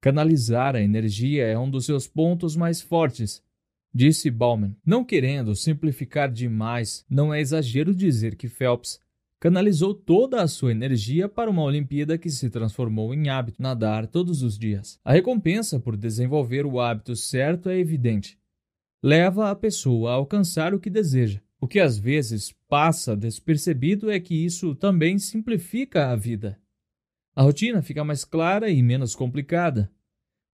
Canalizar 0.00 0.74
a 0.74 0.82
energia 0.82 1.46
é 1.46 1.56
um 1.56 1.70
dos 1.70 1.86
seus 1.86 2.08
pontos 2.08 2.56
mais 2.56 2.80
fortes, 2.80 3.42
disse 3.94 4.30
Bauman. 4.30 4.76
Não 4.84 5.04
querendo 5.04 5.54
simplificar 5.54 6.30
demais, 6.30 7.06
não 7.08 7.32
é 7.32 7.40
exagero 7.40 7.94
dizer 7.94 8.34
que 8.34 8.48
Phelps 8.48 9.00
canalizou 9.42 9.92
toda 9.92 10.40
a 10.40 10.46
sua 10.46 10.70
energia 10.70 11.28
para 11.28 11.50
uma 11.50 11.64
Olimpíada 11.64 12.16
que 12.16 12.30
se 12.30 12.48
transformou 12.48 13.12
em 13.12 13.28
hábito 13.28 13.60
nadar 13.60 14.06
todos 14.06 14.40
os 14.40 14.56
dias. 14.56 15.00
A 15.04 15.12
recompensa 15.12 15.80
por 15.80 15.96
desenvolver 15.96 16.64
o 16.64 16.78
hábito 16.78 17.16
certo 17.16 17.68
é 17.68 17.76
evidente. 17.76 18.38
Leva 19.02 19.50
a 19.50 19.56
pessoa 19.56 20.12
a 20.12 20.14
alcançar 20.14 20.72
o 20.72 20.78
que 20.78 20.88
deseja. 20.88 21.40
O 21.60 21.66
que 21.66 21.80
às 21.80 21.98
vezes 21.98 22.54
passa 22.68 23.16
despercebido 23.16 24.12
é 24.12 24.20
que 24.20 24.32
isso 24.32 24.76
também 24.76 25.18
simplifica 25.18 26.12
a 26.12 26.14
vida. 26.14 26.56
A 27.34 27.42
rotina 27.42 27.82
fica 27.82 28.04
mais 28.04 28.24
clara 28.24 28.70
e 28.70 28.80
menos 28.80 29.12
complicada, 29.16 29.90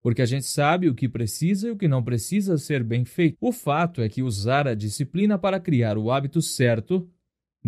porque 0.00 0.22
a 0.22 0.26
gente 0.26 0.46
sabe 0.46 0.88
o 0.88 0.94
que 0.94 1.10
precisa 1.10 1.68
e 1.68 1.70
o 1.72 1.76
que 1.76 1.88
não 1.88 2.02
precisa 2.02 2.56
ser 2.56 2.82
bem 2.82 3.04
feito. 3.04 3.36
O 3.38 3.52
fato 3.52 4.00
é 4.00 4.08
que 4.08 4.22
usar 4.22 4.66
a 4.66 4.74
disciplina 4.74 5.38
para 5.38 5.60
criar 5.60 5.98
o 5.98 6.10
hábito 6.10 6.40
certo 6.40 7.06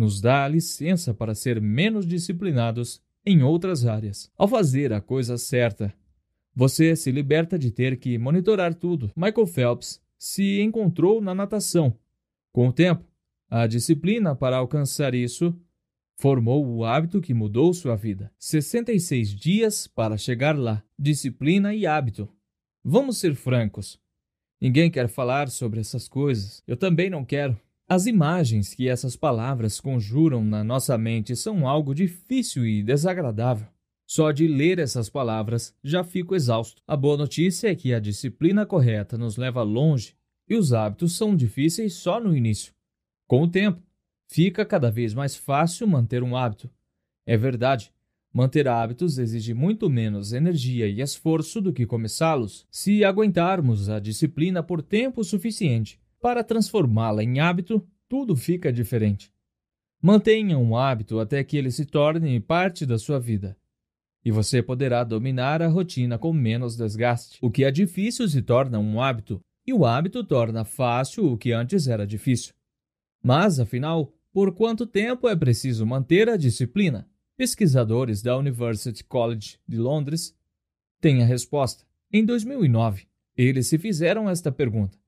nos 0.01 0.19
dá 0.19 0.47
licença 0.47 1.13
para 1.13 1.35
ser 1.35 1.61
menos 1.61 2.07
disciplinados 2.07 2.99
em 3.23 3.43
outras 3.43 3.85
áreas. 3.85 4.31
Ao 4.35 4.47
fazer 4.47 4.91
a 4.91 4.99
coisa 4.99 5.37
certa, 5.37 5.93
você 6.55 6.95
se 6.95 7.11
liberta 7.11 7.57
de 7.57 7.69
ter 7.69 7.97
que 7.97 8.17
monitorar 8.17 8.73
tudo. 8.73 9.11
Michael 9.15 9.45
Phelps 9.45 10.01
se 10.17 10.59
encontrou 10.59 11.21
na 11.21 11.35
natação. 11.35 11.95
Com 12.51 12.67
o 12.67 12.73
tempo, 12.73 13.05
a 13.47 13.67
disciplina 13.67 14.35
para 14.35 14.57
alcançar 14.57 15.13
isso 15.13 15.55
formou 16.17 16.65
o 16.65 16.83
hábito 16.83 17.21
que 17.21 17.31
mudou 17.31 17.71
sua 17.71 17.95
vida. 17.95 18.31
66 18.39 19.29
dias 19.29 19.85
para 19.85 20.17
chegar 20.17 20.57
lá. 20.57 20.83
Disciplina 20.97 21.75
e 21.75 21.85
hábito. 21.85 22.27
Vamos 22.83 23.19
ser 23.19 23.35
francos. 23.35 23.99
Ninguém 24.59 24.89
quer 24.89 25.07
falar 25.07 25.47
sobre 25.49 25.79
essas 25.79 26.07
coisas. 26.07 26.63
Eu 26.65 26.75
também 26.75 27.07
não 27.07 27.23
quero. 27.23 27.55
As 27.93 28.05
imagens 28.05 28.73
que 28.73 28.87
essas 28.87 29.17
palavras 29.17 29.81
conjuram 29.81 30.45
na 30.45 30.63
nossa 30.63 30.97
mente 30.97 31.35
são 31.35 31.67
algo 31.67 31.93
difícil 31.93 32.65
e 32.65 32.81
desagradável. 32.81 33.67
Só 34.07 34.31
de 34.31 34.47
ler 34.47 34.79
essas 34.79 35.09
palavras 35.09 35.75
já 35.83 36.01
fico 36.01 36.33
exausto. 36.33 36.81
A 36.87 36.95
boa 36.95 37.17
notícia 37.17 37.69
é 37.69 37.75
que 37.75 37.93
a 37.93 37.99
disciplina 37.99 38.65
correta 38.65 39.17
nos 39.17 39.35
leva 39.35 39.61
longe 39.61 40.15
e 40.47 40.55
os 40.55 40.71
hábitos 40.71 41.17
são 41.17 41.35
difíceis 41.35 41.95
só 41.95 42.17
no 42.17 42.33
início. 42.33 42.73
Com 43.27 43.41
o 43.41 43.47
tempo, 43.49 43.83
fica 44.25 44.63
cada 44.63 44.89
vez 44.89 45.13
mais 45.13 45.35
fácil 45.35 45.85
manter 45.85 46.23
um 46.23 46.37
hábito. 46.37 46.69
É 47.25 47.35
verdade, 47.35 47.91
manter 48.31 48.69
hábitos 48.69 49.17
exige 49.17 49.53
muito 49.53 49.89
menos 49.89 50.31
energia 50.31 50.87
e 50.87 51.01
esforço 51.01 51.59
do 51.59 51.73
que 51.73 51.85
começá-los, 51.85 52.65
se 52.71 53.03
aguentarmos 53.03 53.89
a 53.89 53.99
disciplina 53.99 54.63
por 54.63 54.81
tempo 54.81 55.25
suficiente. 55.25 56.00
Para 56.21 56.43
transformá-la 56.43 57.23
em 57.23 57.39
hábito, 57.39 57.83
tudo 58.07 58.35
fica 58.35 58.71
diferente. 58.71 59.33
Mantenha 59.99 60.55
um 60.55 60.77
hábito 60.77 61.19
até 61.19 61.43
que 61.43 61.57
ele 61.57 61.71
se 61.71 61.83
torne 61.83 62.39
parte 62.39 62.85
da 62.85 62.99
sua 62.99 63.19
vida. 63.19 63.57
E 64.23 64.29
você 64.29 64.61
poderá 64.61 65.03
dominar 65.03 65.63
a 65.63 65.67
rotina 65.67 66.19
com 66.19 66.31
menos 66.31 66.77
desgaste. 66.77 67.39
O 67.41 67.49
que 67.49 67.63
é 67.63 67.71
difícil 67.71 68.27
se 68.27 68.39
torna 68.43 68.77
um 68.77 69.01
hábito, 69.01 69.41
e 69.65 69.73
o 69.73 69.83
hábito 69.83 70.23
torna 70.23 70.63
fácil 70.63 71.25
o 71.25 71.37
que 71.37 71.51
antes 71.51 71.87
era 71.87 72.05
difícil. 72.05 72.53
Mas, 73.23 73.59
afinal, 73.59 74.13
por 74.31 74.53
quanto 74.53 74.85
tempo 74.85 75.27
é 75.27 75.35
preciso 75.35 75.87
manter 75.87 76.29
a 76.29 76.37
disciplina? 76.37 77.09
Pesquisadores 77.35 78.21
da 78.21 78.37
University 78.37 79.03
College 79.03 79.57
de 79.67 79.77
Londres 79.77 80.37
têm 80.99 81.23
a 81.23 81.25
resposta. 81.25 81.83
Em 82.13 82.23
2009, 82.23 83.07
eles 83.35 83.65
se 83.67 83.79
fizeram 83.79 84.29
esta 84.29 84.51
pergunta: 84.51 85.00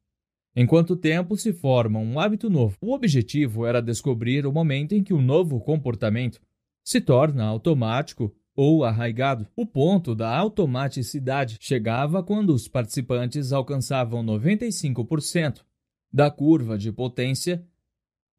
em 0.55 0.67
quanto 0.67 0.95
tempo 0.95 1.35
se 1.35 1.51
forma 1.51 1.99
um 1.99 2.19
hábito 2.19 2.49
novo? 2.49 2.77
O 2.79 2.93
objetivo 2.93 3.65
era 3.65 3.81
descobrir 3.81 4.45
o 4.45 4.51
momento 4.51 4.93
em 4.93 5.03
que 5.03 5.13
o 5.13 5.21
novo 5.21 5.59
comportamento 5.59 6.39
se 6.83 7.01
torna 7.01 7.43
automático 7.43 8.35
ou 8.55 8.83
arraigado. 8.83 9.47
O 9.55 9.65
ponto 9.65 10.13
da 10.13 10.29
automaticidade 10.37 11.57
chegava 11.59 12.21
quando 12.21 12.53
os 12.53 12.67
participantes 12.67 13.51
alcançavam 13.51 14.23
95% 14.23 15.61
da 16.11 16.29
curva 16.29 16.77
de 16.77 16.91
potência 16.91 17.65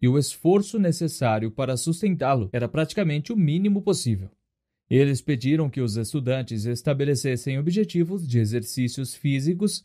e 0.00 0.06
o 0.06 0.16
esforço 0.16 0.78
necessário 0.78 1.50
para 1.50 1.76
sustentá-lo 1.76 2.48
era 2.52 2.68
praticamente 2.68 3.32
o 3.32 3.36
mínimo 3.36 3.82
possível. 3.82 4.30
Eles 4.88 5.20
pediram 5.20 5.68
que 5.68 5.80
os 5.80 5.96
estudantes 5.96 6.64
estabelecessem 6.64 7.58
objetivos 7.58 8.28
de 8.28 8.38
exercícios 8.38 9.14
físicos 9.14 9.84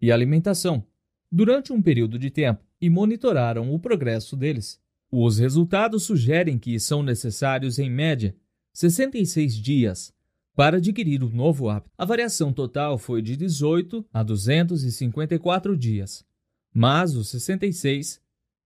e 0.00 0.10
alimentação 0.10 0.86
durante 1.30 1.72
um 1.72 1.80
período 1.80 2.18
de 2.18 2.30
tempo 2.30 2.64
e 2.80 2.90
monitoraram 2.90 3.72
o 3.72 3.78
progresso 3.78 4.36
deles. 4.36 4.80
Os 5.10 5.38
resultados 5.38 6.04
sugerem 6.04 6.58
que 6.58 6.78
são 6.78 7.02
necessários, 7.02 7.78
em 7.78 7.90
média, 7.90 8.34
66 8.72 9.54
dias 9.56 10.14
para 10.54 10.76
adquirir 10.76 11.22
o 11.22 11.26
um 11.26 11.30
novo 11.30 11.68
hábito. 11.68 11.90
A 11.96 12.04
variação 12.04 12.52
total 12.52 12.98
foi 12.98 13.22
de 13.22 13.36
18 13.36 14.04
a 14.12 14.22
254 14.22 15.76
dias, 15.76 16.24
mas 16.72 17.14
os 17.16 17.28
66 17.30 18.20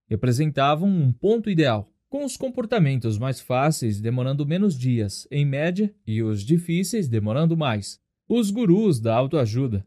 representavam 0.06 0.88
um 0.88 1.12
ponto 1.12 1.48
ideal, 1.48 1.90
com 2.08 2.24
os 2.24 2.36
comportamentos 2.36 3.18
mais 3.18 3.40
fáceis 3.40 4.00
demorando 4.00 4.46
menos 4.46 4.78
dias, 4.78 5.26
em 5.30 5.44
média, 5.44 5.94
e 6.06 6.22
os 6.22 6.42
difíceis 6.42 7.08
demorando 7.08 7.56
mais. 7.56 8.00
Os 8.28 8.50
gurus 8.50 9.00
da 9.00 9.14
autoajuda 9.14 9.84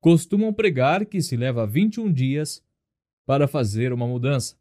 costumam 0.00 0.52
pregar 0.52 1.04
que 1.04 1.20
se 1.20 1.36
leva 1.36 1.66
21 1.66 2.12
dias 2.12 2.62
para 3.26 3.46
fazer 3.46 3.92
uma 3.92 4.06
mudança, 4.06 4.56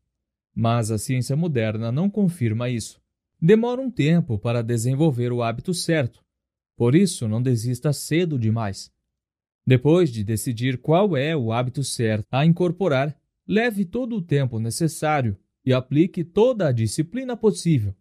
mas 0.53 0.91
a 0.91 0.97
ciência 0.97 1.35
moderna 1.35 1.91
não 1.91 2.09
confirma 2.09 2.69
isso. 2.69 3.01
Demora 3.41 3.79
um 3.79 3.89
tempo 3.89 4.37
para 4.37 4.61
desenvolver 4.61 5.31
o 5.31 5.41
hábito 5.41 5.73
certo, 5.73 6.21
por 6.75 6.93
isso 6.93 7.27
não 7.27 7.41
desista 7.41 7.93
cedo 7.93 8.37
demais. 8.37 8.91
Depois 9.65 10.11
de 10.11 10.23
decidir 10.23 10.77
qual 10.79 11.15
é 11.15 11.35
o 11.35 11.51
hábito 11.51 11.83
certo 11.83 12.25
a 12.31 12.45
incorporar, 12.45 13.15
leve 13.47 13.85
todo 13.85 14.17
o 14.17 14.21
tempo 14.21 14.59
necessário 14.59 15.37
e 15.65 15.71
aplique 15.71 16.23
toda 16.23 16.67
a 16.67 16.71
disciplina 16.71 17.37
possível 17.37 17.95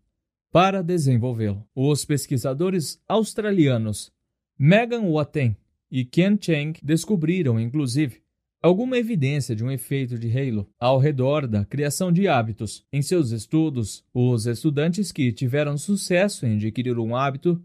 para 0.51 0.83
desenvolvê-lo. 0.83 1.67
Os 1.75 2.05
pesquisadores 2.05 3.01
australianos 3.07 4.11
Megan 4.59 5.11
Watten 5.11 5.57
e 5.91 6.05
Ken 6.05 6.39
Cheng 6.41 6.79
descobriram, 6.83 7.59
inclusive, 7.59 8.21
alguma 8.61 8.99
evidência 8.99 9.55
de 9.55 9.65
um 9.65 9.71
efeito 9.71 10.19
de 10.19 10.29
halo 10.29 10.69
ao 10.79 10.99
redor 10.99 11.47
da 11.47 11.65
criação 11.65 12.13
de 12.13 12.27
hábitos. 12.27 12.85
Em 12.93 13.03
seus 13.03 13.31
estudos, 13.31 14.05
os 14.13 14.47
estudantes 14.47 15.13
que 15.13 15.33
tiveram 15.33 15.79
sucesso 15.79 16.45
em 16.47 16.57
adquirir 16.57 16.99
um 16.99 17.15
hábito 17.15 17.63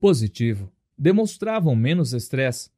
positivo 0.00 0.72
demonstravam 0.96 1.74
menos 1.74 2.12
estresse, 2.12 2.70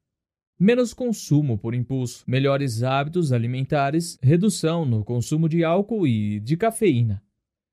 menos 0.59 0.93
consumo 0.93 1.57
por 1.57 1.73
impulso, 1.73 2.23
melhores 2.27 2.83
hábitos 2.83 3.31
alimentares, 3.31 4.17
redução 4.21 4.85
no 4.85 5.03
consumo 5.03 5.47
de 5.47 5.63
álcool 5.63 6.07
e 6.07 6.39
de 6.39 6.57
cafeína, 6.57 7.23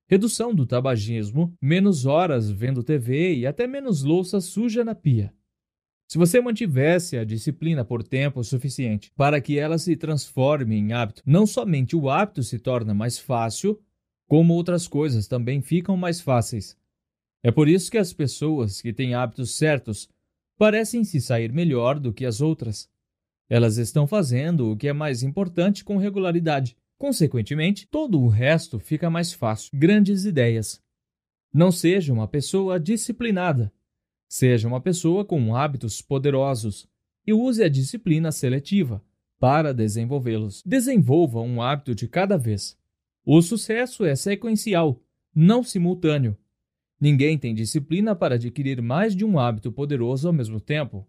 redução 0.06 0.54
do 0.54 0.66
tabagismo, 0.66 1.56
menos 1.60 2.04
horas 2.04 2.50
vendo 2.50 2.82
TV 2.82 3.36
e 3.36 3.46
até 3.46 3.66
menos 3.66 4.02
louça 4.02 4.40
suja 4.40 4.84
na 4.84 4.94
pia. 4.94 5.32
Se 6.14 6.18
você 6.18 6.40
mantivesse 6.40 7.16
a 7.16 7.24
disciplina 7.24 7.84
por 7.84 8.00
tempo 8.00 8.44
suficiente 8.44 9.10
para 9.16 9.40
que 9.40 9.58
ela 9.58 9.76
se 9.78 9.96
transforme 9.96 10.76
em 10.76 10.92
hábito, 10.92 11.20
não 11.26 11.44
somente 11.44 11.96
o 11.96 12.08
hábito 12.08 12.40
se 12.44 12.56
torna 12.56 12.94
mais 12.94 13.18
fácil, 13.18 13.82
como 14.28 14.54
outras 14.54 14.86
coisas 14.86 15.26
também 15.26 15.60
ficam 15.60 15.96
mais 15.96 16.20
fáceis. 16.20 16.76
É 17.42 17.50
por 17.50 17.68
isso 17.68 17.90
que 17.90 17.98
as 17.98 18.12
pessoas 18.12 18.80
que 18.80 18.92
têm 18.92 19.16
hábitos 19.16 19.56
certos 19.56 20.08
parecem 20.56 21.02
se 21.02 21.20
sair 21.20 21.52
melhor 21.52 21.98
do 21.98 22.12
que 22.12 22.24
as 22.24 22.40
outras. 22.40 22.88
Elas 23.50 23.76
estão 23.76 24.06
fazendo 24.06 24.70
o 24.70 24.76
que 24.76 24.86
é 24.86 24.92
mais 24.92 25.24
importante 25.24 25.82
com 25.82 25.96
regularidade. 25.96 26.76
Consequentemente, 26.96 27.88
todo 27.88 28.20
o 28.20 28.28
resto 28.28 28.78
fica 28.78 29.10
mais 29.10 29.32
fácil. 29.32 29.72
Grandes 29.74 30.24
ideias. 30.24 30.80
Não 31.52 31.72
seja 31.72 32.12
uma 32.12 32.28
pessoa 32.28 32.78
disciplinada 32.78 33.72
Seja 34.28 34.66
uma 34.66 34.80
pessoa 34.80 35.24
com 35.24 35.54
hábitos 35.54 36.02
poderosos 36.02 36.88
e 37.26 37.32
use 37.32 37.62
a 37.62 37.68
disciplina 37.68 38.32
seletiva 38.32 39.02
para 39.38 39.72
desenvolvê-los. 39.72 40.62
Desenvolva 40.64 41.40
um 41.40 41.60
hábito 41.60 41.94
de 41.94 42.08
cada 42.08 42.36
vez. 42.36 42.78
O 43.24 43.40
sucesso 43.40 44.04
é 44.04 44.14
sequencial, 44.14 45.00
não 45.34 45.62
simultâneo. 45.62 46.36
Ninguém 47.00 47.36
tem 47.38 47.54
disciplina 47.54 48.14
para 48.14 48.36
adquirir 48.36 48.80
mais 48.80 49.14
de 49.14 49.24
um 49.24 49.38
hábito 49.38 49.72
poderoso 49.72 50.28
ao 50.28 50.32
mesmo 50.32 50.60
tempo. 50.60 51.06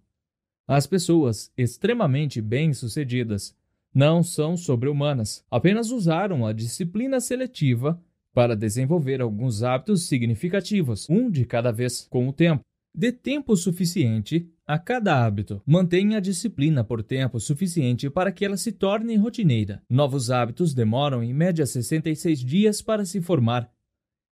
As 0.68 0.88
pessoas 0.88 1.52
extremamente 1.58 2.42
bem-sucedidas 2.42 3.56
não 3.94 4.22
são 4.24 4.58
sobre-humanas, 4.58 5.46
apenas 5.50 5.92
usaram 5.92 6.46
a 6.46 6.52
disciplina 6.52 7.22
seletiva 7.22 8.02
para 8.34 8.56
desenvolver 8.56 9.22
alguns 9.22 9.64
hábitos 9.64 10.08
significativos, 10.08 11.10
um 11.10 11.30
de 11.32 11.46
cada 11.46 11.72
vez, 11.72 12.06
com 12.10 12.28
o 12.28 12.34
tempo. 12.34 12.62
Dê 12.98 13.12
tempo 13.12 13.58
suficiente 13.58 14.50
a 14.66 14.80
cada 14.80 15.22
hábito. 15.26 15.62
Mantenha 15.66 16.16
a 16.18 16.22
disciplina 16.22 16.82
por 16.82 17.04
tempo 17.04 17.42
suficiente 17.42 18.10
para 18.10 18.32
que 18.32 18.46
ela 18.46 18.56
se 18.56 18.72
torne 18.72 19.18
rotineira. 19.18 19.84
Novos 19.90 20.32
hábitos 20.32 20.74
demoram 20.74 21.22
em 21.22 21.34
média 21.34 21.66
66 21.66 22.40
dias 22.40 22.82
para 22.82 23.04
se 23.04 23.20
formar. 23.20 23.70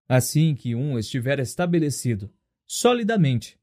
Assim 0.07 0.55
que 0.55 0.73
um 0.73 0.97
estiver 0.97 1.39
estabelecido 1.39 2.31
solidamente, 2.65 3.59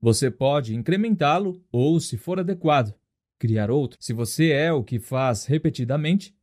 você 0.00 0.28
pode 0.28 0.74
incrementá-lo 0.74 1.64
ou, 1.70 2.00
se 2.00 2.16
for 2.16 2.40
adequado, 2.40 2.92
criar 3.38 3.70
outro. 3.70 3.96
Se 4.00 4.12
você 4.12 4.50
é 4.50 4.72
o 4.72 4.82
que 4.82 4.98
faz 4.98 5.46
repetidamente, 5.46 6.34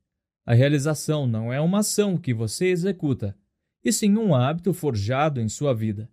a 0.46 0.54
realização 0.54 1.28
não 1.28 1.52
é 1.52 1.60
uma 1.60 1.80
ação 1.80 2.16
que 2.16 2.34
você 2.34 2.68
executa, 2.68 3.38
e 3.84 3.92
sim 3.92 4.18
um 4.18 4.34
hábito 4.34 4.74
forjado 4.74 5.42
em 5.42 5.50
sua 5.50 5.74
vida. 5.74 6.10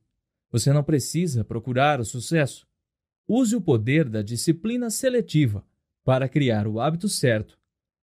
Você 0.57 0.73
não 0.73 0.83
precisa 0.83 1.45
procurar 1.45 2.01
o 2.01 2.05
sucesso. 2.07 2.67
Use 3.29 3.55
o 3.55 3.61
poder 3.61 4.09
da 4.09 4.23
disciplina 4.23 4.89
seletiva 4.89 5.63
para 6.03 6.31
criar 6.31 6.67
o 6.67 6.81
hábito 6.81 7.11
certo, 7.11 7.59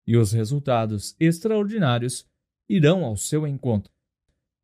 e 0.06 0.18
os 0.18 0.34
resultados 0.34 1.16
extraordinários 1.18 2.26
irão 2.68 3.06
ao 3.06 3.16
seu 3.16 3.48
encontro. 3.48 3.90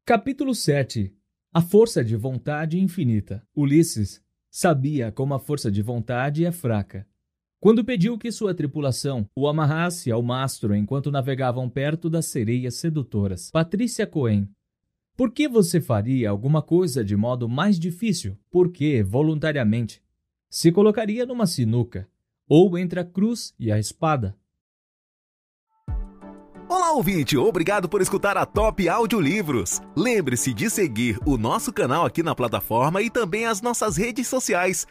Capítulo 0.05 0.53
7 0.53 1.15
A 1.53 1.61
força 1.61 2.03
de 2.03 2.17
vontade 2.17 2.77
infinita. 2.77 3.41
Ulisses 3.55 4.21
sabia 4.51 5.09
como 5.09 5.33
a 5.33 5.39
força 5.39 5.71
de 5.71 5.81
vontade 5.81 6.43
é 6.43 6.51
fraca. 6.51 7.07
Quando 7.57 7.85
pediu 7.85 8.17
que 8.17 8.33
sua 8.33 8.53
tripulação 8.53 9.29
o 9.33 9.47
amarrasse 9.47 10.11
ao 10.11 10.21
mastro 10.21 10.75
enquanto 10.75 11.09
navegavam 11.09 11.69
perto 11.69 12.09
das 12.09 12.25
sereias 12.25 12.75
sedutoras, 12.75 13.49
Patrícia 13.49 14.05
Cohen. 14.05 14.49
Por 15.17 15.31
que 15.31 15.47
você 15.47 15.81
faria 15.81 16.29
alguma 16.29 16.61
coisa 16.61 17.03
de 17.03 17.17
modo 17.17 17.49
mais 17.49 17.79
difícil? 17.79 18.37
Porque, 18.51 19.01
voluntariamente, 19.01 19.99
se 20.47 20.71
colocaria 20.71 21.25
numa 21.25 21.47
sinuca, 21.47 22.07
ou 22.47 22.77
entre 22.77 22.99
a 22.99 23.03
cruz 23.03 23.51
e 23.59 23.71
a 23.71 23.79
espada. 23.79 24.37
Olá, 26.69 26.91
ouvinte! 26.91 27.35
Obrigado 27.35 27.89
por 27.89 27.99
escutar 27.99 28.37
a 28.37 28.45
Top 28.45 28.87
Audiolivros. 28.87 29.81
Lembre-se 29.95 30.53
de 30.53 30.69
seguir 30.69 31.17
o 31.25 31.35
nosso 31.35 31.73
canal 31.73 32.05
aqui 32.05 32.21
na 32.21 32.35
plataforma 32.35 33.01
e 33.01 33.09
também 33.09 33.47
as 33.47 33.59
nossas 33.59 33.97
redes 33.97 34.27
sociais. 34.27 34.85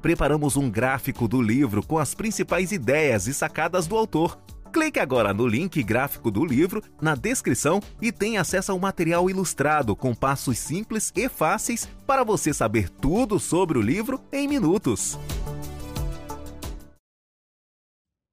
Preparamos 0.00 0.56
um 0.56 0.70
gráfico 0.70 1.26
do 1.26 1.42
livro 1.42 1.84
com 1.84 1.98
as 1.98 2.14
principais 2.14 2.70
ideias 2.70 3.26
e 3.26 3.34
sacadas 3.34 3.88
do 3.88 3.96
autor. 3.96 4.38
Clique 4.76 5.00
agora 5.00 5.32
no 5.32 5.46
link 5.46 5.82
gráfico 5.82 6.30
do 6.30 6.44
livro 6.44 6.82
na 7.00 7.14
descrição 7.14 7.80
e 7.98 8.12
tenha 8.12 8.42
acesso 8.42 8.72
ao 8.72 8.78
material 8.78 9.30
ilustrado 9.30 9.96
com 9.96 10.14
passos 10.14 10.58
simples 10.58 11.10
e 11.16 11.30
fáceis 11.30 11.88
para 12.06 12.22
você 12.22 12.52
saber 12.52 12.90
tudo 12.90 13.40
sobre 13.40 13.78
o 13.78 13.80
livro 13.80 14.22
em 14.30 14.46
minutos. 14.46 15.18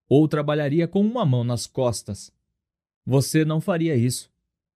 Ou 0.10 0.28
trabalharia 0.28 0.86
com 0.86 0.99
uma 0.99 1.26
mão 1.26 1.45
nas 1.45 1.65
costas 1.65 2.30
você 3.06 3.45
não 3.45 3.61
faria 3.61 3.95
isso. 3.95 4.30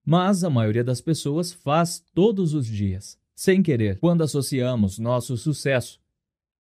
Mas 0.06 0.46
a 0.46 0.50
maioria 0.50 0.86
das 0.86 1.02
pessoas 1.02 1.52
faz 1.52 2.02
todos 2.14 2.54
os 2.54 2.66
dias, 2.66 3.20
sem 3.36 3.62
querer, 3.62 4.00
quando 4.00 4.24
associamos 4.24 5.00
nosso 5.00 5.36
sucesso 5.36 6.00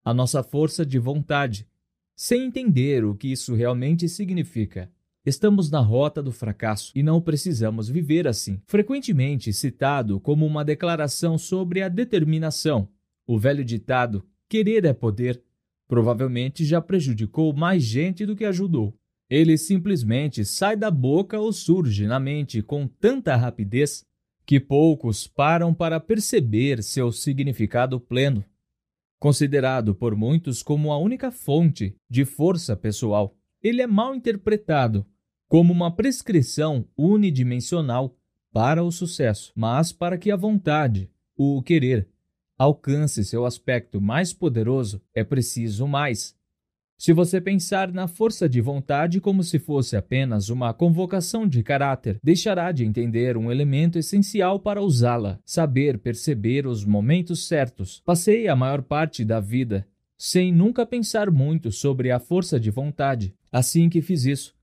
à 0.03 0.13
nossa 0.13 0.43
força 0.43 0.85
de 0.85 0.99
vontade, 0.99 1.65
sem 2.13 2.47
entender 2.47 3.05
o 3.05 3.15
que 3.15 3.31
isso 3.31 3.55
realmente 3.55 4.09
significa. 4.09 4.91
Estamos 5.27 5.69
na 5.69 5.81
rota 5.81 6.23
do 6.23 6.31
fracasso 6.31 6.89
e 6.95 7.03
não 7.03 7.19
precisamos 7.19 7.89
viver 7.89 8.29
assim. 8.29 8.61
Frequentemente 8.65 9.51
citado 9.51 10.21
como 10.21 10.45
uma 10.45 10.63
declaração 10.63 11.37
sobre 11.37 11.81
a 11.81 11.89
determinação, 11.89 12.87
o 13.27 13.37
velho 13.37 13.65
ditado 13.65 14.25
querer 14.47 14.85
é 14.85 14.93
poder 14.93 15.43
provavelmente 15.85 16.63
já 16.63 16.79
prejudicou 16.79 17.53
mais 17.53 17.83
gente 17.83 18.25
do 18.25 18.37
que 18.37 18.45
ajudou. 18.45 18.97
Ele 19.29 19.57
simplesmente 19.57 20.45
sai 20.45 20.77
da 20.77 20.89
boca 20.89 21.37
ou 21.37 21.51
surge 21.51 22.07
na 22.07 22.21
mente 22.21 22.61
com 22.61 22.87
tanta 22.87 23.35
rapidez 23.35 24.05
que 24.45 24.61
poucos 24.61 25.27
param 25.27 25.73
para 25.73 25.99
perceber 25.99 26.81
seu 26.81 27.11
significado 27.11 27.99
pleno. 27.99 28.45
Considerado 29.19 29.93
por 29.93 30.15
muitos 30.15 30.63
como 30.63 30.89
a 30.89 30.97
única 30.97 31.31
fonte 31.31 31.97
de 32.09 32.23
força 32.23 32.77
pessoal, 32.77 33.35
ele 33.61 33.81
é 33.81 33.87
mal 33.87 34.15
interpretado 34.15 35.05
como 35.47 35.71
uma 35.73 35.91
prescrição 35.91 36.85
unidimensional 36.97 38.15
para 38.51 38.83
o 38.83 38.91
sucesso, 38.91 39.51
mas 39.55 39.91
para 39.91 40.17
que 40.17 40.31
a 40.31 40.35
vontade, 40.35 41.09
o 41.35 41.61
querer, 41.61 42.07
alcance 42.57 43.23
seu 43.23 43.45
aspecto 43.45 44.01
mais 44.01 44.33
poderoso, 44.33 45.01
é 45.13 45.23
preciso 45.23 45.87
mais. 45.87 46.35
Se 46.97 47.13
você 47.13 47.39
pensar 47.39 47.91
na 47.93 48.07
força 48.07 48.49
de 48.49 48.59
vontade 48.59 49.21
como 49.21 49.43
se 49.43 49.59
fosse 49.59 49.95
apenas 49.95 50.49
uma 50.49 50.73
convocação 50.73 51.47
de 51.47 51.61
caráter, 51.61 52.19
deixará 52.23 52.71
de 52.71 52.83
entender 52.83 53.37
um 53.37 53.51
elemento 53.51 53.99
essencial 53.99 54.59
para 54.59 54.81
usá-la, 54.81 55.39
saber 55.45 55.99
perceber 55.99 56.65
os 56.65 56.83
momentos 56.83 57.47
certos. 57.47 58.01
Passei 58.03 58.47
a 58.47 58.55
maior 58.55 58.81
parte 58.81 59.23
da 59.23 59.39
vida 59.39 59.87
sem 60.17 60.51
nunca 60.51 60.83
pensar 60.83 61.29
muito 61.29 61.71
sobre 61.71 62.09
a 62.09 62.19
força 62.19 62.59
de 62.59 62.71
vontade. 62.71 63.35
Assim 63.51 63.87
que 63.87 64.01
fiz 64.01 64.25
isso, 64.25 64.55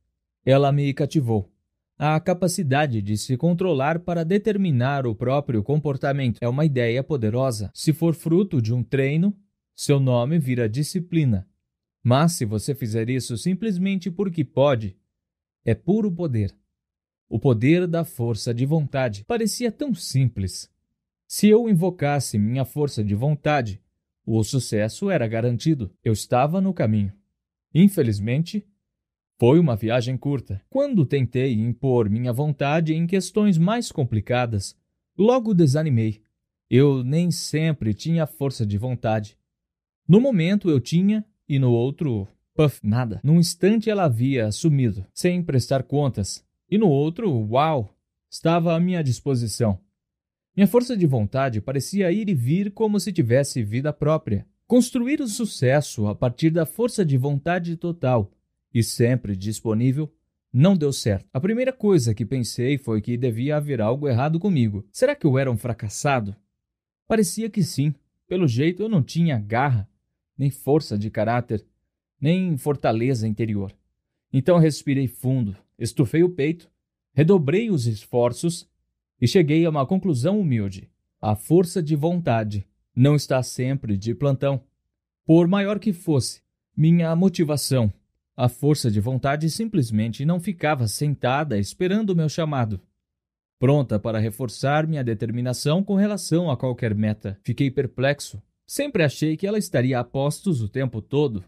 ela 0.45 0.71
me 0.71 0.93
cativou. 0.93 1.51
A 1.97 2.19
capacidade 2.19 3.01
de 3.01 3.17
se 3.17 3.37
controlar 3.37 4.01
para 4.01 4.25
determinar 4.25 5.07
o 5.07 5.15
próprio 5.15 5.63
comportamento 5.63 6.39
é 6.41 6.49
uma 6.49 6.65
ideia 6.65 7.05
poderosa. 7.05 7.71
Se 7.73 7.93
for 7.93 8.15
fruto 8.15 8.61
de 8.61 8.75
um 8.75 8.83
treino, 8.83 9.37
seu 9.75 10.01
nome 10.01 10.39
vira 10.39 10.69
disciplina. 10.69 11.49
Mas 12.03 12.33
se 12.33 12.45
você 12.45 12.75
fizer 12.75 13.09
isso 13.09 13.39
simplesmente 13.39 14.11
porque 14.11 14.45
pode, 14.45 14.97
é 15.65 15.75
puro 15.75 16.11
poder. 16.11 16.55
O 17.29 17.39
poder 17.39 17.87
da 17.87 18.05
força 18.05 18.53
de 18.53 18.67
vontade 18.67 19.25
parecia 19.25 19.73
tão 19.73 19.95
simples. 19.95 20.71
Se 21.27 21.49
eu 21.49 21.69
invocasse 21.69 22.39
minha 22.39 22.65
força 22.65 23.03
de 23.03 23.15
vontade, 23.15 23.81
o 24.27 24.43
sucesso 24.45 25.11
era 25.11 25.27
garantido. 25.27 25.91
Eu 26.05 26.13
estava 26.13 26.61
no 26.61 26.75
caminho. 26.75 27.13
Infelizmente, 27.75 28.67
foi 29.39 29.59
uma 29.59 29.75
viagem 29.75 30.17
curta. 30.17 30.63
Quando 30.71 31.05
tentei 31.05 31.55
impor 31.55 32.09
minha 32.09 32.33
vontade 32.33 32.95
em 32.95 33.07
questões 33.07 33.59
mais 33.59 33.91
complicadas, 33.91 34.77
logo 35.19 35.53
desanimei. 35.53 36.23
Eu 36.71 37.03
nem 37.03 37.31
sempre 37.31 37.93
tinha 37.93 38.27
força 38.27 38.65
de 38.65 38.79
vontade. 38.79 39.37
No 40.09 40.21
momento 40.21 40.71
eu 40.71 40.81
tinha 40.81 41.25
e 41.49 41.59
no 41.59 41.71
outro, 41.73 42.29
puff, 42.55 42.81
nada. 42.83 43.21
Num 43.23 43.39
instante 43.39 43.91
ela 43.91 44.05
havia 44.05 44.51
sumido, 44.53 45.05
sem 45.13 45.43
prestar 45.43 45.83
contas, 45.83 46.45
e 46.71 46.79
no 46.79 46.89
outro, 46.89 47.31
uau, 47.51 47.95
estava 48.31 48.75
à 48.75 48.81
minha 48.81 49.03
disposição. 49.03 49.79
Minha 50.57 50.67
força 50.67 50.97
de 50.97 51.07
vontade 51.07 51.61
parecia 51.61 52.11
ir 52.13 52.29
e 52.29 52.35
vir 52.35 52.71
como 52.71 53.01
se 53.01 53.13
tivesse 53.13 53.63
vida 53.63 53.93
própria. 53.93 54.47
Construir 54.67 55.21
o 55.21 55.27
sucesso 55.27 56.07
a 56.07 56.15
partir 56.15 56.51
da 56.51 56.65
força 56.65 57.05
de 57.05 57.17
vontade 57.19 57.77
total 57.77 58.31
e 58.75 58.83
sempre 58.83 59.37
disponível 59.37 60.13
não 60.53 60.77
deu 60.77 60.93
certo. 60.93 61.27
A 61.33 61.41
primeira 61.41 61.73
coisa 61.73 62.15
que 62.15 62.27
pensei 62.27 62.77
foi 62.77 63.01
que 63.01 63.17
devia 63.17 63.57
haver 63.57 63.81
algo 63.81 64.09
errado 64.09 64.39
comigo. 64.39 64.87
Será 64.93 65.15
que 65.15 65.27
eu 65.27 65.39
era 65.39 65.51
um 65.51 65.57
fracassado? 65.57 66.35
Parecia 67.09 67.49
que 67.49 67.63
sim. 67.63 67.95
Pelo 68.27 68.47
jeito 68.47 68.83
eu 68.83 68.89
não 68.89 69.03
tinha 69.03 69.39
garra 69.39 69.89
nem 70.37 70.51
força 70.51 70.99
de 70.99 71.11
caráter, 71.11 71.65
nem 72.21 72.57
fortaleza 72.57 73.27
interior. 73.27 73.73
Então 74.33 74.59
respirei 74.59 75.07
fundo, 75.07 75.57
estufei 75.79 76.23
o 76.23 76.31
peito, 76.31 76.71
redobrei 77.13 77.71
os 77.71 77.87
esforços 77.87 78.69
e 79.21 79.29
cheguei 79.29 79.65
a 79.65 79.71
uma 79.71 79.87
conclusão 79.87 80.41
humilde. 80.41 80.91
A 81.21 81.37
força 81.37 81.83
de 81.83 81.95
vontade 81.95 82.67
não 82.95 83.15
está 83.15 83.43
sempre 83.43 83.97
de 83.97 84.15
plantão. 84.15 84.63
Por 85.25 85.49
maior 85.49 85.79
que 85.79 85.93
fosse 85.93 86.43
minha 86.77 87.15
motivação, 87.15 87.93
a 88.37 88.49
força 88.49 88.91
de 88.91 89.01
vontade 89.01 89.49
simplesmente 89.51 90.25
não 90.25 90.41
ficava 90.41 90.89
sentada 90.89 91.59
esperando 91.59 92.11
o 92.11 92.17
meu 92.17 92.29
chamado. 92.29 92.81
Pronta 93.59 93.99
para 93.99 94.19
reforçar 94.19 94.87
minha 94.87 95.05
determinação 95.05 95.83
com 95.83 95.95
relação 95.95 96.51
a 96.51 96.57
qualquer 96.57 96.95
meta. 96.95 97.39
Fiquei 97.43 97.71
perplexo 97.71 98.43
Sempre 98.67 99.03
achei 99.03 99.37
que 99.37 99.47
ela 99.47 99.59
estaria 99.59 99.99
a 99.99 100.05
postos 100.05 100.63
o 100.63 100.69
tempo 100.69 101.03
todo, 101.03 101.45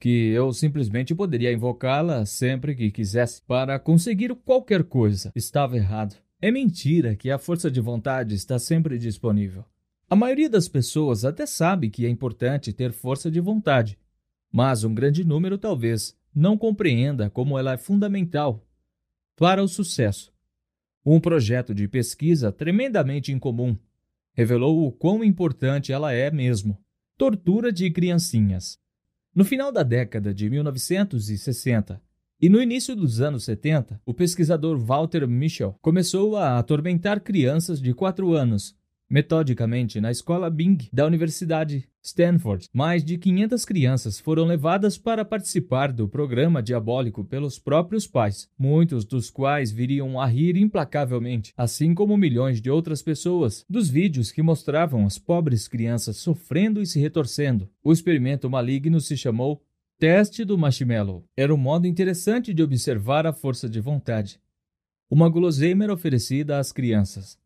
que 0.00 0.28
eu 0.28 0.52
simplesmente 0.52 1.14
poderia 1.14 1.52
invocá-la 1.52 2.24
sempre 2.24 2.74
que 2.74 2.90
quisesse 2.90 3.42
para 3.42 3.78
conseguir 3.78 4.34
qualquer 4.36 4.84
coisa. 4.84 5.32
Estava 5.34 5.76
errado. 5.76 6.16
É 6.40 6.50
mentira 6.50 7.16
que 7.16 7.30
a 7.30 7.38
força 7.38 7.70
de 7.70 7.80
vontade 7.80 8.34
está 8.34 8.58
sempre 8.58 8.98
disponível. 8.98 9.64
A 10.08 10.14
maioria 10.14 10.48
das 10.48 10.68
pessoas 10.68 11.24
até 11.24 11.46
sabe 11.46 11.90
que 11.90 12.06
é 12.06 12.08
importante 12.08 12.72
ter 12.72 12.92
força 12.92 13.28
de 13.28 13.40
vontade, 13.40 13.98
mas 14.52 14.84
um 14.84 14.94
grande 14.94 15.24
número 15.24 15.58
talvez 15.58 16.16
não 16.34 16.56
compreenda 16.56 17.30
como 17.30 17.58
ela 17.58 17.72
é 17.72 17.76
fundamental 17.76 18.66
para 19.36 19.62
o 19.62 19.68
sucesso. 19.68 20.32
Um 21.04 21.20
projeto 21.20 21.74
de 21.74 21.86
pesquisa 21.86 22.50
tremendamente 22.50 23.32
incomum 23.32 23.76
revelou 24.34 24.86
o 24.86 24.92
quão 24.92 25.24
importante 25.24 25.92
ela 25.92 26.12
é 26.12 26.30
mesmo. 26.30 26.78
Tortura 27.16 27.72
de 27.72 27.90
criancinhas. 27.90 28.78
No 29.34 29.44
final 29.44 29.72
da 29.72 29.82
década 29.82 30.34
de 30.34 30.50
1960 30.50 32.02
e 32.40 32.48
no 32.48 32.60
início 32.60 32.94
dos 32.94 33.20
anos 33.20 33.44
70, 33.44 34.00
o 34.04 34.12
pesquisador 34.12 34.78
Walter 34.78 35.26
Mischel 35.26 35.78
começou 35.80 36.36
a 36.36 36.58
atormentar 36.58 37.20
crianças 37.20 37.80
de 37.80 37.94
4 37.94 38.34
anos 38.34 38.76
Metodicamente, 39.08 40.00
na 40.00 40.10
escola 40.10 40.50
Bing 40.50 40.78
da 40.92 41.06
Universidade 41.06 41.88
Stanford, 42.02 42.68
mais 42.72 43.04
de 43.04 43.16
500 43.16 43.64
crianças 43.64 44.18
foram 44.18 44.44
levadas 44.44 44.98
para 44.98 45.24
participar 45.24 45.92
do 45.92 46.08
programa 46.08 46.60
diabólico 46.60 47.24
pelos 47.24 47.56
próprios 47.56 48.08
pais, 48.08 48.48
muitos 48.58 49.04
dos 49.04 49.30
quais 49.30 49.70
viriam 49.70 50.20
a 50.20 50.26
rir 50.26 50.56
implacavelmente, 50.56 51.52
assim 51.56 51.94
como 51.94 52.16
milhões 52.16 52.60
de 52.60 52.68
outras 52.68 53.00
pessoas, 53.00 53.64
dos 53.70 53.88
vídeos 53.88 54.32
que 54.32 54.42
mostravam 54.42 55.06
as 55.06 55.18
pobres 55.18 55.68
crianças 55.68 56.16
sofrendo 56.16 56.82
e 56.82 56.86
se 56.86 56.98
retorcendo. 56.98 57.70
O 57.84 57.92
experimento 57.92 58.50
maligno 58.50 59.00
se 59.00 59.16
chamou 59.16 59.62
Teste 60.00 60.44
do 60.44 60.58
Marshmallow. 60.58 61.24
Era 61.36 61.54
um 61.54 61.56
modo 61.56 61.86
interessante 61.86 62.52
de 62.52 62.62
observar 62.62 63.24
a 63.24 63.32
força 63.32 63.68
de 63.68 63.80
vontade. 63.80 64.40
Uma 65.08 65.28
guloseima 65.28 65.84
era 65.84 65.94
oferecida 65.94 66.58
às 66.58 66.72
crianças. 66.72 67.38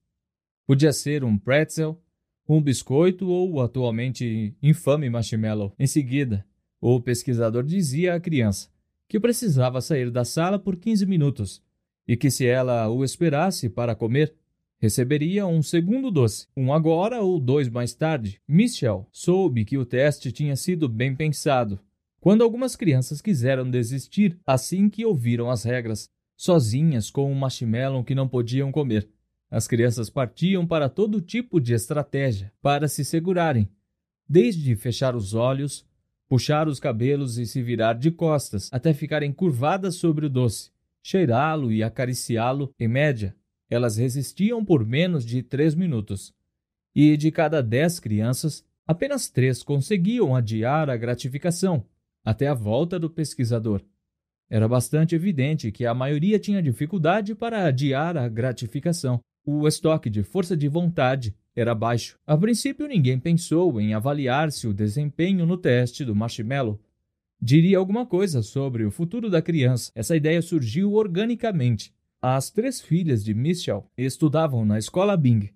Podia 0.71 0.93
ser 0.93 1.25
um 1.25 1.37
pretzel, 1.37 2.01
um 2.49 2.63
biscoito 2.63 3.27
ou 3.27 3.55
o 3.55 3.61
atualmente 3.61 4.55
infame 4.63 5.11
marshmallow. 5.11 5.75
Em 5.77 5.85
seguida, 5.85 6.47
o 6.81 7.01
pesquisador 7.01 7.65
dizia 7.65 8.15
à 8.15 8.21
criança 8.21 8.69
que 9.09 9.19
precisava 9.19 9.81
sair 9.81 10.13
da 10.13 10.25
sala 10.25 10.61
por 10.61 10.77
15 10.77 11.05
minutos 11.07 11.61
e 12.07 12.17
que 12.17 12.31
se 12.31 12.47
ela 12.47 12.89
o 12.89 13.03
esperasse 13.03 13.69
para 13.69 13.97
comer, 13.97 14.33
receberia 14.79 15.45
um 15.45 15.61
segundo 15.61 16.09
doce, 16.09 16.47
um 16.57 16.73
agora 16.73 17.21
ou 17.21 17.41
dois 17.41 17.69
mais 17.69 17.93
tarde. 17.93 18.41
Michel 18.47 19.09
soube 19.11 19.65
que 19.65 19.77
o 19.77 19.85
teste 19.85 20.31
tinha 20.31 20.55
sido 20.55 20.89
bem 20.89 21.17
pensado. 21.17 21.81
Quando 22.21 22.45
algumas 22.45 22.77
crianças 22.77 23.21
quiseram 23.21 23.69
desistir 23.69 24.39
assim 24.47 24.89
que 24.89 25.05
ouviram 25.05 25.51
as 25.51 25.65
regras, 25.65 26.09
sozinhas 26.37 27.11
com 27.11 27.29
um 27.29 27.35
marshmallow 27.35 28.05
que 28.05 28.15
não 28.15 28.29
podiam 28.29 28.71
comer. 28.71 29.11
As 29.51 29.67
crianças 29.67 30.09
partiam 30.09 30.65
para 30.65 30.89
todo 30.89 31.21
tipo 31.21 31.61
de 31.61 31.75
estratégia 31.75 32.53
para 32.63 32.87
se 32.87 33.05
segurarem, 33.05 33.69
desde 34.29 34.77
fechar 34.77 35.17
os 35.17 35.35
olhos, 35.35 35.85
puxar 36.29 36.69
os 36.69 36.79
cabelos 36.79 37.37
e 37.37 37.45
se 37.45 37.61
virar 37.61 37.95
de 37.95 38.13
costas 38.13 38.69
até 38.73 38.95
ficarem 38.95 39.33
curvadas 39.33 39.97
sobre 39.97 40.27
o 40.27 40.31
doce, 40.31 40.71
cheirá-lo 41.03 41.73
e 41.73 41.83
acariciá-lo. 41.83 42.73
Em 42.79 42.87
média, 42.87 43.35
elas 43.69 43.97
resistiam 43.97 44.65
por 44.65 44.87
menos 44.87 45.25
de 45.25 45.43
três 45.43 45.75
minutos. 45.75 46.33
E 46.95 47.17
de 47.17 47.33
cada 47.33 47.61
dez 47.61 47.99
crianças, 47.99 48.65
apenas 48.87 49.29
três 49.29 49.65
conseguiam 49.65 50.37
adiar 50.37 50.89
a 50.89 50.97
gratificação 50.97 51.85
até 52.25 52.47
a 52.47 52.55
volta 52.55 52.99
do 52.99 53.11
pesquisador. 53.11 53.83
Era 54.49 54.69
bastante 54.69 55.15
evidente 55.15 55.73
que 55.73 55.87
a 55.87 55.95
maioria 55.95 56.39
tinha 56.39 56.63
dificuldade 56.63 57.35
para 57.35 57.65
adiar 57.65 58.17
a 58.17 58.29
gratificação. 58.29 59.21
O 59.53 59.67
estoque 59.67 60.09
de 60.09 60.23
força 60.23 60.57
de 60.57 60.69
vontade 60.69 61.35
era 61.57 61.75
baixo. 61.75 62.17
A 62.25 62.39
princípio, 62.39 62.87
ninguém 62.87 63.19
pensou 63.19 63.81
em 63.81 63.95
avaliar 63.95 64.53
se 64.53 64.69
o 64.69 64.73
desempenho 64.73 65.45
no 65.45 65.57
teste 65.57 66.05
do 66.05 66.15
marshmallow 66.15 66.81
diria 67.43 67.77
alguma 67.77 68.07
coisa 68.07 68.43
sobre 68.43 68.85
o 68.85 68.93
futuro 68.93 69.29
da 69.29 69.43
criança. 69.43 69.91
Essa 69.93 70.15
ideia 70.15 70.41
surgiu 70.41 70.93
organicamente. 70.93 71.93
As 72.23 72.49
três 72.49 72.81
filhas 72.81 73.25
de 73.25 73.35
Michel 73.35 73.91
estudavam 73.99 74.65
na 74.65 74.79
escola 74.79 75.17
Bing, 75.17 75.51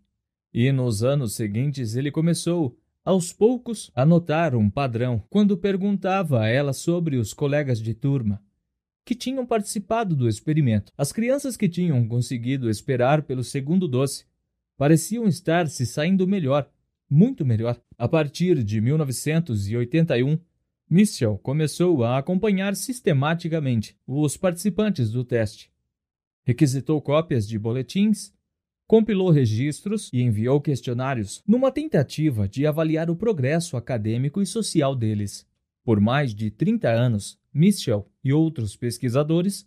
e 0.52 0.72
nos 0.72 1.04
anos 1.04 1.36
seguintes 1.36 1.94
ele 1.94 2.10
começou, 2.10 2.76
aos 3.04 3.32
poucos, 3.32 3.92
a 3.94 4.04
notar 4.04 4.56
um 4.56 4.68
padrão 4.68 5.22
quando 5.30 5.56
perguntava 5.56 6.40
a 6.40 6.48
ela 6.48 6.72
sobre 6.72 7.16
os 7.16 7.32
colegas 7.32 7.80
de 7.80 7.94
turma 7.94 8.42
que 9.05 9.14
tinham 9.14 9.44
participado 9.44 10.16
do 10.16 10.28
experimento. 10.28 10.93
As 10.97 11.12
crianças 11.12 11.56
que 11.56 11.68
tinham 11.68 12.06
conseguido 12.09 12.70
esperar 12.70 13.22
pelo 13.22 13.44
segundo 13.44 13.86
doce 13.86 14.24
pareciam 14.76 15.26
estar 15.26 15.68
se 15.68 15.85
saindo 15.86 16.26
melhor, 16.26 16.68
muito 17.09 17.44
melhor. 17.44 17.81
A 17.98 18.09
partir 18.09 18.62
de 18.64 18.81
1981, 18.81 20.39
Michel 20.89 21.39
começou 21.39 22.05
a 22.05 22.18
acompanhar 22.18 22.74
sistematicamente 22.74 23.97
os 24.06 24.36
participantes 24.36 25.10
do 25.10 25.24
teste. 25.24 25.70
Requisitou 26.44 27.01
cópias 27.01 27.48
de 27.48 27.59
boletins, 27.59 28.32
compilou 28.86 29.31
registros 29.31 30.10
e 30.12 30.20
enviou 30.20 30.60
questionários 30.60 31.43
numa 31.47 31.72
tentativa 31.72 32.47
de 32.47 32.66
avaliar 32.66 33.10
o 33.10 33.16
progresso 33.16 33.76
acadêmico 33.76 34.43
e 34.43 34.47
social 34.47 34.94
deles. 34.94 35.47
Por 35.82 36.01
mais 36.01 36.35
de 36.35 36.51
30 36.51 36.89
anos, 36.89 37.39
Michel 37.55 38.10
e 38.22 38.32
outros 38.32 38.76
pesquisadores 38.76 39.66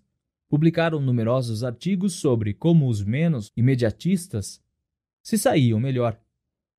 publicaram 0.50 1.00
numerosos 1.00 1.64
artigos 1.64 2.14
sobre 2.14 2.54
como 2.54 2.90
os 2.90 3.04
menos 3.04 3.52
imediatistas 3.56 4.62
se 5.24 5.38
saíam 5.38 5.80
melhor. 5.80 6.20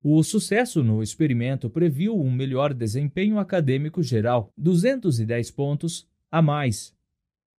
O 0.02 0.22
sucesso 0.22 0.84
no 0.84 1.02
experimento 1.02 1.68
previu 1.68 2.16
um 2.20 2.30
melhor 2.30 2.72
desempenho 2.72 3.38
acadêmico 3.38 4.02
geral, 4.02 4.52
210 4.56 5.50
pontos 5.50 6.06
a 6.30 6.40
mais 6.40 6.94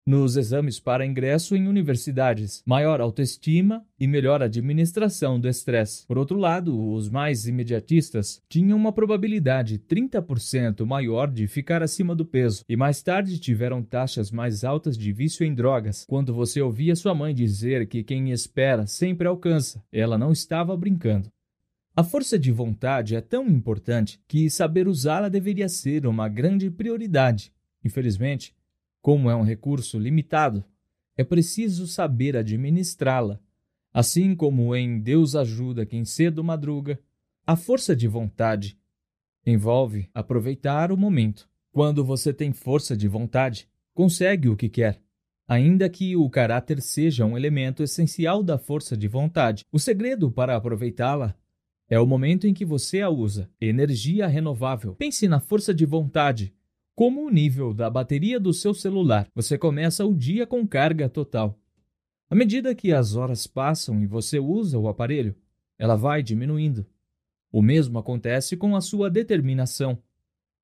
nos 0.10 0.36
exames 0.38 0.80
para 0.80 1.06
ingresso 1.06 1.56
em 1.56 1.68
universidades, 1.68 2.64
maior 2.66 3.00
autoestima 3.00 3.86
e 4.00 4.08
melhor 4.08 4.42
administração 4.42 5.40
do 5.40 5.48
estresse. 5.48 6.04
Por 6.08 6.18
outro 6.18 6.40
lado, 6.40 6.92
os 6.94 7.08
mais 7.08 7.48
imediatistas 7.48 8.42
tinham 8.50 8.76
uma 8.76 8.92
probabilidade 8.92 9.78
30% 9.78 10.84
maior 10.84 11.30
de 11.30 11.46
ficar 11.46 11.84
acima 11.84 12.16
do 12.16 12.26
peso 12.26 12.66
e 12.68 12.76
mais 12.76 13.04
tarde 13.04 13.38
tiveram 13.38 13.84
taxas 13.84 14.32
mais 14.32 14.64
altas 14.64 14.98
de 14.98 15.14
vício 15.14 15.46
em 15.46 15.54
drogas. 15.54 16.06
Quando 16.10 16.34
você 16.34 16.60
ouvia 16.60 16.96
sua 16.96 17.14
mãe 17.14 17.32
dizer 17.32 17.86
que 17.86 18.04
quem 18.04 18.32
espera 18.32 18.88
sempre 18.88 19.28
alcança, 19.28 19.80
ela 19.92 20.18
não 20.18 20.32
estava 20.32 20.76
brincando. 20.76 21.30
A 21.96 22.04
força 22.04 22.40
de 22.40 22.52
vontade 22.52 23.16
é 23.16 23.22
tão 23.22 23.48
importante 23.48 24.20
que 24.28 24.50
saber 24.50 24.88
usá-la 24.88 25.30
deveria 25.30 25.70
ser 25.70 26.08
uma 26.08 26.28
grande 26.28 26.72
prioridade. 26.72 27.54
Infelizmente, 27.86 28.54
como 29.02 29.30
é 29.30 29.36
um 29.36 29.44
recurso 29.44 29.98
limitado, 29.98 30.64
é 31.18 31.24
preciso 31.24 31.88
saber 31.88 32.38
administrá-la. 32.38 33.40
Assim 33.94 34.36
como 34.36 34.76
em 34.76 35.00
Deus 35.00 35.36
ajuda 35.36 35.86
quem 35.86 36.06
cedo 36.06 36.44
madruga, 36.44 37.00
a 37.46 37.56
força 37.56 37.96
de 37.96 38.08
vontade 38.08 38.78
envolve 39.46 40.10
aproveitar 40.14 40.92
o 40.92 40.98
momento. 40.98 41.50
Quando 41.72 42.04
você 42.04 42.34
tem 42.34 42.52
força 42.52 42.96
de 42.96 43.08
vontade, 43.08 43.68
consegue 43.94 44.50
o 44.50 44.56
que 44.56 44.70
quer, 44.70 45.02
ainda 45.48 45.90
que 45.90 46.16
o 46.16 46.30
caráter 46.30 46.82
seja 46.82 47.26
um 47.26 47.38
elemento 47.38 47.84
essencial 47.84 48.44
da 48.44 48.58
força 48.58 48.96
de 48.96 49.08
vontade. 49.08 49.66
O 49.72 49.80
segredo 49.80 50.32
para 50.32 50.56
aproveitá-la 50.56 51.36
é 51.90 52.00
o 52.00 52.06
momento 52.06 52.46
em 52.46 52.54
que 52.54 52.64
você 52.64 53.02
a 53.02 53.10
usa. 53.10 53.50
Energia 53.60 54.28
renovável. 54.28 54.94
Pense 54.96 55.28
na 55.28 55.40
força 55.40 55.74
de 55.74 55.86
vontade 55.86 56.54
como 57.00 57.26
o 57.26 57.30
nível 57.30 57.74
da 57.74 57.90
bateria 57.90 58.38
do 58.38 58.52
seu 58.52 58.74
celular. 58.74 59.26
Você 59.34 59.58
começa 59.58 60.06
o 60.06 60.14
dia 60.14 60.46
com 60.46 60.68
carga 60.68 61.08
total. 61.08 61.58
À 62.30 62.36
medida 62.36 62.76
que 62.76 62.92
as 62.92 63.16
horas 63.16 63.48
passam 63.48 64.04
e 64.04 64.06
você 64.06 64.38
usa 64.38 64.78
o 64.78 64.86
aparelho, 64.86 65.34
ela 65.78 65.96
vai 65.96 66.22
diminuindo. 66.22 66.86
O 67.54 67.62
mesmo 67.62 67.98
acontece 67.98 68.58
com 68.58 68.76
a 68.76 68.82
sua 68.82 69.10
determinação. 69.10 69.98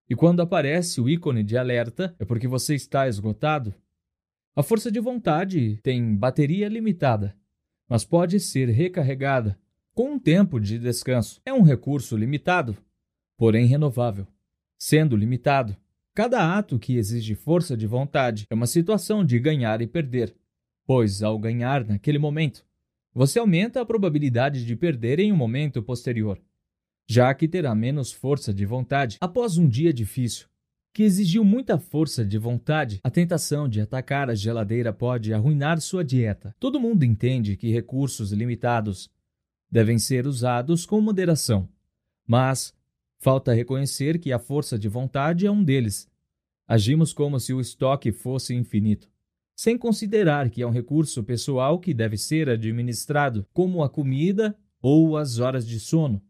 E 0.09 0.13
quando 0.13 0.41
aparece 0.41 0.99
o 0.99 1.07
ícone 1.07 1.41
de 1.41 1.57
alerta, 1.57 2.13
é 2.19 2.25
porque 2.25 2.49
você 2.49 2.75
está 2.75 3.07
esgotado. 3.07 3.73
A 4.53 4.61
força 4.61 4.91
de 4.91 4.99
vontade 4.99 5.79
tem 5.81 6.17
bateria 6.17 6.67
limitada, 6.67 7.33
mas 7.87 8.03
pode 8.03 8.41
ser 8.41 8.67
recarregada 8.67 9.57
com 9.93 10.15
um 10.15 10.19
tempo 10.19 10.59
de 10.59 10.79
descanso. 10.79 11.41
É 11.45 11.53
um 11.53 11.61
recurso 11.61 12.17
limitado, 12.17 12.75
porém 13.37 13.67
renovável. 13.67 14.27
Sendo 14.77 15.15
limitado, 15.15 15.77
Cada 16.15 16.57
ato 16.57 16.79
que 16.79 16.95
exige 16.95 17.35
força 17.35 17.75
de 17.75 17.85
vontade 17.85 18.47
é 18.49 18.55
uma 18.55 18.67
situação 18.67 19.25
de 19.25 19.37
ganhar 19.37 19.81
e 19.81 19.85
perder, 19.85 20.33
pois, 20.87 21.21
ao 21.21 21.37
ganhar 21.37 21.83
naquele 21.85 22.17
momento, 22.17 22.65
você 23.13 23.37
aumenta 23.37 23.81
a 23.81 23.85
probabilidade 23.85 24.65
de 24.65 24.75
perder 24.77 25.19
em 25.19 25.33
um 25.33 25.35
momento 25.35 25.83
posterior. 25.83 26.41
já 27.07 27.33
que 27.33 27.47
terá 27.47 27.75
menos 27.75 28.11
força 28.11 28.53
de 28.53 28.65
vontade 28.65 29.17
após 29.21 29.57
um 29.57 29.67
dia 29.67 29.93
difícil, 29.93 30.47
que 30.93 31.03
exigiu 31.03 31.43
muita 31.43 31.77
força 31.77 32.25
de 32.25 32.37
vontade. 32.37 32.99
A 33.03 33.11
tentação 33.11 33.67
de 33.67 33.81
atacar 33.81 34.29
a 34.29 34.35
geladeira 34.35 34.93
pode 34.93 35.33
arruinar 35.33 35.79
sua 35.81 36.03
dieta. 36.03 36.55
Todo 36.59 36.79
mundo 36.79 37.03
entende 37.03 37.57
que 37.57 37.71
recursos 37.71 38.31
limitados 38.31 39.09
devem 39.69 39.99
ser 39.99 40.25
usados 40.25 40.85
com 40.85 41.01
moderação, 41.01 41.67
mas 42.25 42.73
falta 43.25 43.53
reconhecer 43.53 44.19
que 44.19 44.31
a 44.31 44.37
força 44.37 44.77
de 44.77 44.87
vontade 44.87 45.47
é 45.47 45.51
um 45.51 45.63
deles. 45.63 46.07
Agimos 46.67 47.11
como 47.11 47.39
se 47.39 47.53
o 47.53 47.59
estoque 47.59 48.11
fosse 48.11 48.53
infinito 48.53 49.09
sem 49.55 49.77
considerar 49.77 50.49
que 50.49 50.61
é 50.61 50.67
um 50.67 50.71
recurso 50.71 51.23
pessoal 51.23 51.79
que 51.79 51.93
deve 51.93 52.17
ser 52.17 52.49
administrado, 52.49 53.47
como 53.53 53.83
a 53.83 53.89
comida 53.89 54.55
ou 54.81 55.17
as 55.17 55.39
horas 55.39 55.65
de 55.65 55.79
sono. 55.79 56.21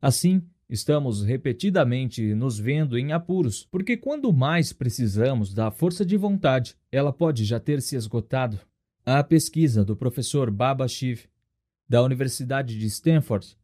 Assim, 0.00 0.42
estamos 0.68 1.22
repetidamente 1.22 2.34
nos 2.34 2.58
vendo 2.58 2.98
em 2.98 3.12
apuros, 3.12 3.68
porque 3.70 3.96
quando 3.96 4.32
mais 4.32 4.72
precisamos 4.72 5.52
da 5.52 5.70
força 5.70 6.04
de 6.04 6.16
vontade, 6.16 6.74
ela 6.90 7.12
pode 7.12 7.44
já 7.44 7.60
ter 7.60 7.82
se 7.82 7.94
esgotado. 7.94 8.58
A 9.04 9.22
pesquisa 9.22 9.84
do 9.84 9.94
professor 9.94 10.50
Baba 10.50 10.88
Shiv, 10.88 11.26
da 11.88 12.02
Universidade 12.02 12.76
de 12.78 12.86
Stanford, 12.86 13.56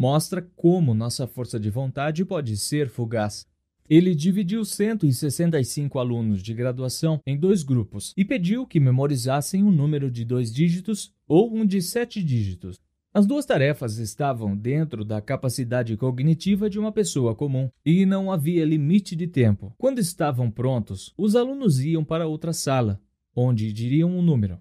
mostra 0.00 0.40
como 0.56 0.94
nossa 0.94 1.26
força 1.26 1.60
de 1.60 1.68
vontade 1.68 2.24
pode 2.24 2.56
ser 2.56 2.88
fugaz. 2.88 3.46
Ele 3.86 4.14
dividiu 4.14 4.64
165 4.64 5.98
alunos 5.98 6.42
de 6.42 6.54
graduação 6.54 7.20
em 7.26 7.36
dois 7.36 7.62
grupos 7.62 8.14
e 8.16 8.24
pediu 8.24 8.66
que 8.66 8.80
memorizassem 8.80 9.62
um 9.62 9.70
número 9.70 10.10
de 10.10 10.24
dois 10.24 10.50
dígitos 10.50 11.12
ou 11.28 11.54
um 11.54 11.66
de 11.66 11.82
sete 11.82 12.22
dígitos. 12.22 12.80
As 13.12 13.26
duas 13.26 13.44
tarefas 13.44 13.98
estavam 13.98 14.56
dentro 14.56 15.04
da 15.04 15.20
capacidade 15.20 15.94
cognitiva 15.98 16.70
de 16.70 16.78
uma 16.78 16.92
pessoa 16.92 17.34
comum 17.34 17.68
e 17.84 18.06
não 18.06 18.32
havia 18.32 18.64
limite 18.64 19.14
de 19.14 19.26
tempo. 19.26 19.74
Quando 19.76 19.98
estavam 19.98 20.50
prontos, 20.50 21.12
os 21.14 21.36
alunos 21.36 21.78
iam 21.78 22.02
para 22.02 22.26
outra 22.26 22.54
sala, 22.54 22.98
onde 23.36 23.70
diriam 23.70 24.10
um 24.16 24.22
número. 24.22 24.58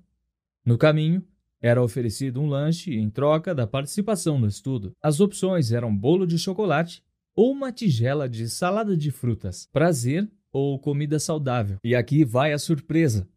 No 0.66 0.78
caminho, 0.78 1.24
era 1.61 1.84
oferecido 1.84 2.41
um 2.41 2.48
lanche 2.48 2.95
em 2.95 3.10
troca 3.10 3.53
da 3.53 3.68
participação 3.68 4.40
no 4.40 4.48
estudo. 4.48 4.94
As 5.02 5.19
opções 5.19 5.72
eram 5.72 5.95
bolo 5.95 6.26
de 6.26 6.38
chocolate 6.38 7.03
ou 7.36 7.52
uma 7.52 7.72
tigela 7.72 8.27
de 8.27 8.49
salada 8.49 8.95
de 8.95 9.11
frutas, 9.11 9.68
prazer 9.72 10.30
ou 10.52 10.80
comida 10.80 11.19
saudável. 11.19 11.77
E 11.84 11.95
aqui 11.95 12.23
vai 12.26 12.53
a 12.53 12.57
surpresa. 12.57 13.27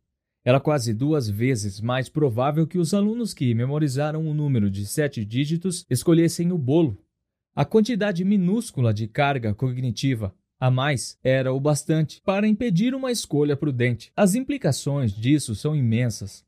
Era 0.44 0.58
quase 0.58 0.92
duas 0.92 1.28
vezes 1.28 1.80
mais 1.80 2.08
provável 2.08 2.66
que 2.66 2.78
os 2.78 2.92
alunos 2.92 3.32
que 3.32 3.54
memorizaram 3.54 4.26
o 4.26 4.34
número 4.34 4.70
de 4.70 4.86
sete 4.86 5.24
dígitos 5.24 5.84
escolhessem 5.88 6.50
o 6.50 6.58
bolo. 6.58 6.98
A 7.54 7.64
quantidade 7.64 8.24
minúscula 8.24 8.92
de 8.92 9.06
carga 9.06 9.54
cognitiva 9.54 10.34
a 10.58 10.70
mais 10.70 11.18
era 11.22 11.52
o 11.52 11.60
bastante 11.60 12.20
para 12.24 12.46
impedir 12.46 12.94
uma 12.94 13.10
escolha 13.10 13.56
prudente. 13.56 14.12
As 14.16 14.34
implicações 14.34 15.12
disso 15.12 15.54
são 15.54 15.76
imensas. 15.76 16.44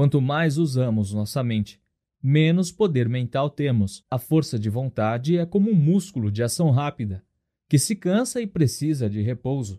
Quanto 0.00 0.18
mais 0.18 0.56
usamos 0.56 1.12
nossa 1.12 1.44
mente 1.44 1.78
menos 2.22 2.72
poder 2.72 3.06
mental 3.06 3.50
temos. 3.50 4.02
A 4.10 4.16
força 4.18 4.58
de 4.58 4.70
vontade 4.70 5.36
é 5.36 5.44
como 5.44 5.70
um 5.70 5.74
músculo 5.74 6.32
de 6.32 6.42
ação 6.42 6.70
rápida, 6.70 7.22
que 7.68 7.78
se 7.78 7.94
cansa 7.94 8.40
e 8.40 8.46
precisa 8.46 9.10
de 9.10 9.20
repouso. 9.20 9.78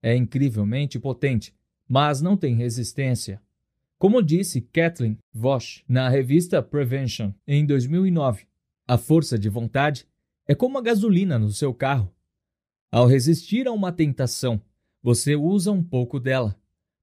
É 0.00 0.14
incrivelmente 0.14 1.00
potente, 1.00 1.52
mas 1.88 2.22
não 2.22 2.36
tem 2.36 2.54
resistência. 2.54 3.42
Como 3.98 4.22
disse 4.22 4.60
Kathleen 4.60 5.18
Vosch 5.34 5.82
na 5.88 6.08
revista 6.08 6.62
Prevention 6.62 7.32
em 7.44 7.66
2009, 7.66 8.46
a 8.86 8.96
força 8.96 9.36
de 9.36 9.48
vontade 9.48 10.06
é 10.46 10.54
como 10.54 10.78
a 10.78 10.82
gasolina 10.82 11.36
no 11.36 11.50
seu 11.50 11.74
carro. 11.74 12.14
Ao 12.92 13.08
resistir 13.08 13.66
a 13.66 13.72
uma 13.72 13.90
tentação, 13.90 14.62
você 15.02 15.34
usa 15.34 15.72
um 15.72 15.82
pouco 15.82 16.20
dela. 16.20 16.56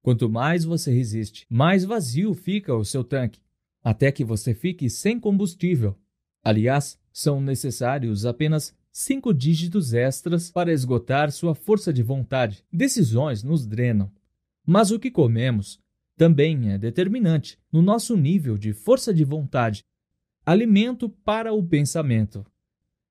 Quanto 0.06 0.30
mais 0.30 0.64
você 0.64 0.94
resiste, 0.94 1.48
mais 1.50 1.84
vazio 1.84 2.36
fica 2.36 2.76
o 2.76 2.86
seu 2.86 3.04
tanque 3.04 3.42
até 3.84 4.12
que 4.12 4.24
você 4.24 4.54
fique 4.54 4.88
sem 4.88 5.20
combustível. 5.20 5.98
Aliás, 6.44 7.00
são 7.12 7.42
necessários 7.42 8.24
apenas 8.24 8.72
cinco 8.92 9.34
dígitos 9.34 9.96
extras 9.96 10.52
para 10.52 10.72
esgotar 10.72 11.32
sua 11.32 11.56
força 11.56 11.92
de 11.92 12.04
vontade. 12.04 12.64
Decisões 12.72 13.42
nos 13.42 13.66
drenam. 13.66 14.12
Mas 14.64 14.92
o 14.92 15.00
que 15.00 15.10
comemos 15.10 15.80
também 16.16 16.70
é 16.72 16.78
determinante 16.78 17.58
no 17.72 17.82
nosso 17.82 18.16
nível 18.16 18.60
de 18.60 18.74
força 18.74 19.12
de 19.12 19.24
vontade. 19.24 19.84
Alimento 20.46 21.10
para 21.10 21.52
o 21.52 21.64
pensamento. 21.64 22.46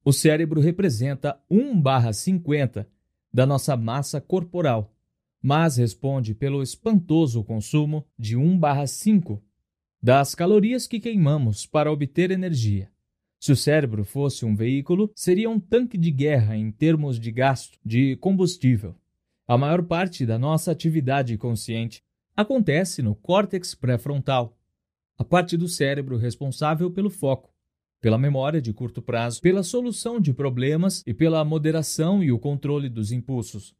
O 0.04 0.12
cérebro 0.12 0.60
representa 0.60 1.40
1/50 1.50 2.86
da 3.32 3.44
nossa 3.44 3.76
massa 3.76 4.20
corporal, 4.20 4.93
mas 5.46 5.76
responde 5.76 6.34
pelo 6.34 6.62
espantoso 6.62 7.44
consumo 7.44 8.06
de 8.18 8.34
1/5 8.34 9.42
das 10.02 10.34
calorias 10.34 10.86
que 10.86 10.98
queimamos 10.98 11.66
para 11.66 11.92
obter 11.92 12.30
energia. 12.30 12.90
Se 13.38 13.52
o 13.52 13.56
cérebro 13.56 14.06
fosse 14.06 14.46
um 14.46 14.56
veículo, 14.56 15.12
seria 15.14 15.50
um 15.50 15.60
tanque 15.60 15.98
de 15.98 16.10
guerra 16.10 16.56
em 16.56 16.72
termos 16.72 17.20
de 17.20 17.30
gasto 17.30 17.78
de 17.84 18.16
combustível. 18.16 18.94
A 19.46 19.58
maior 19.58 19.82
parte 19.82 20.24
da 20.24 20.38
nossa 20.38 20.72
atividade 20.72 21.36
consciente 21.36 22.02
acontece 22.34 23.02
no 23.02 23.14
córtex 23.14 23.74
pré-frontal, 23.74 24.56
a 25.18 25.24
parte 25.24 25.58
do 25.58 25.68
cérebro 25.68 26.16
responsável 26.16 26.90
pelo 26.90 27.10
foco, 27.10 27.52
pela 28.00 28.16
memória 28.16 28.62
de 28.62 28.72
curto 28.72 29.02
prazo, 29.02 29.42
pela 29.42 29.62
solução 29.62 30.18
de 30.18 30.32
problemas 30.32 31.02
e 31.06 31.12
pela 31.12 31.44
moderação 31.44 32.24
e 32.24 32.32
o 32.32 32.38
controle 32.38 32.88
dos 32.88 33.12
impulsos. 33.12 33.74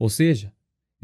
Ou 0.00 0.08
seja, 0.08 0.52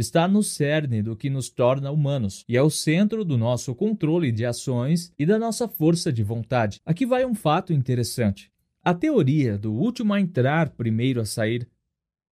está 0.03 0.27
no 0.27 0.43
cerne 0.43 1.01
do 1.01 1.16
que 1.16 1.31
nos 1.31 1.49
torna 1.49 1.91
humanos 1.91 2.45
e 2.49 2.57
é 2.57 2.62
o 2.62 2.69
centro 2.69 3.24
do 3.24 3.39
nosso 3.39 3.73
controle 3.74 4.33
de 4.33 4.45
ações 4.45 5.12
e 5.16 5.24
da 5.24 5.39
nossa 5.39 5.69
força 5.69 6.12
de 6.12 6.24
vontade. 6.24 6.81
Aqui 6.85 7.07
vai 7.07 7.24
um 7.24 7.35
fato 7.35 7.73
interessante. 7.73 8.51
A 8.83 8.93
teoria 8.93 9.57
do 9.57 9.73
último 9.73 10.12
a 10.12 10.20
entrar, 10.20 10.70
primeiro 10.70 11.20
a 11.20 11.24
sair, 11.24 11.69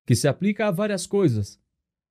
que 0.04 0.16
se 0.16 0.26
aplica 0.26 0.66
a 0.66 0.72
várias 0.72 1.06
coisas, 1.06 1.60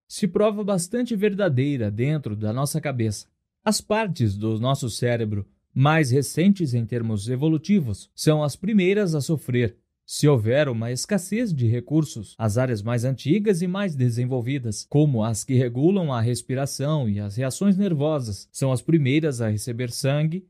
se 0.07 0.27
prova 0.27 0.63
bastante 0.63 1.13
verdadeira 1.15 1.91
dentro 1.91 2.35
da 2.37 2.53
nossa 2.53 2.79
cabeça. 2.79 3.27
As 3.63 3.81
partes 3.81 4.37
do 4.37 4.57
nosso 4.59 4.89
cérebro 4.89 5.45
mais 5.73 6.09
recentes 6.09 6.73
em 6.73 6.85
termos 6.85 7.27
evolutivos 7.27 8.09
são 8.15 8.41
as 8.41 8.55
primeiras 8.55 9.13
a 9.13 9.19
sofrer 9.19 9.75
se 10.11 10.27
houver 10.27 10.67
uma 10.67 10.91
escassez 10.91 11.53
de 11.53 11.67
recursos, 11.67 12.33
as 12.35 12.57
áreas 12.57 12.81
mais 12.81 13.05
antigas 13.05 13.61
e 13.61 13.67
mais 13.67 13.95
desenvolvidas, 13.95 14.83
como 14.89 15.23
as 15.23 15.43
que 15.43 15.53
regulam 15.53 16.11
a 16.11 16.19
respiração 16.19 17.07
e 17.07 17.19
as 17.19 17.35
reações 17.35 17.77
nervosas, 17.77 18.49
são 18.51 18.71
as 18.71 18.81
primeiras 18.81 19.39
a 19.39 19.49
receber 19.49 19.91
sangue 19.91 20.47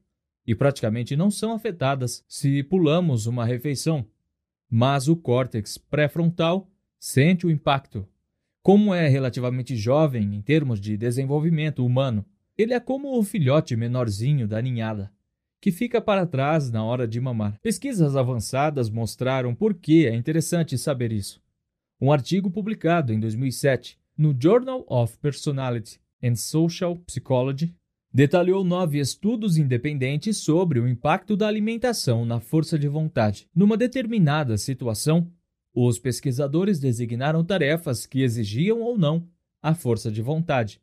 e 0.47 0.55
praticamente 0.55 1.13
não 1.17 1.29
são 1.29 1.51
afetadas 1.51 2.23
se 2.25 2.63
pulamos 2.63 3.25
uma 3.25 3.43
refeição. 3.43 4.07
Mas 4.71 5.09
o 5.09 5.15
córtex 5.17 5.77
pré-frontal 5.77 6.71
sente 6.97 7.45
o 7.45 7.51
impacto. 7.51 8.07
Como 8.63 8.93
é 8.93 9.09
relativamente 9.09 9.75
jovem 9.75 10.35
em 10.35 10.41
termos 10.41 10.79
de 10.79 10.95
desenvolvimento 10.95 11.85
humano, 11.85 12.25
ele 12.57 12.73
é 12.73 12.79
como 12.79 13.19
o 13.19 13.23
filhote 13.23 13.75
menorzinho 13.75 14.47
da 14.47 14.61
ninhada 14.61 15.11
que 15.61 15.71
fica 15.71 15.99
para 15.99 16.25
trás 16.25 16.71
na 16.71 16.83
hora 16.83 17.07
de 17.07 17.19
mamar. 17.19 17.59
Pesquisas 17.61 18.15
avançadas 18.15 18.89
mostraram 18.89 19.53
por 19.53 19.73
que 19.73 20.05
é 20.05 20.15
interessante 20.15 20.77
saber 20.77 21.11
isso. 21.11 21.41
Um 22.01 22.11
artigo 22.11 22.49
publicado 22.49 23.11
em 23.13 23.19
2007 23.19 23.97
no 24.17 24.35
Journal 24.39 24.85
of 24.87 25.17
Personality 25.17 25.99
and 26.23 26.35
Social 26.35 26.97
Psychology 27.05 27.75
detalhou 28.11 28.63
nove 28.63 28.99
estudos 28.99 29.57
independentes 29.57 30.37
sobre 30.37 30.79
o 30.79 30.87
impacto 30.87 31.35
da 31.37 31.47
alimentação 31.47 32.25
na 32.25 32.39
força 32.39 32.79
de 32.79 32.87
vontade. 32.87 33.47
Numa 33.53 33.77
determinada 33.77 34.57
situação, 34.57 35.31
os 35.73 35.99
pesquisadores 35.99 36.79
designaram 36.79 37.43
tarefas 37.43 38.05
que 38.05 38.21
exigiam 38.21 38.81
ou 38.81 38.97
não 38.97 39.27
a 39.61 39.75
força 39.75 40.11
de 40.11 40.21
vontade 40.21 40.81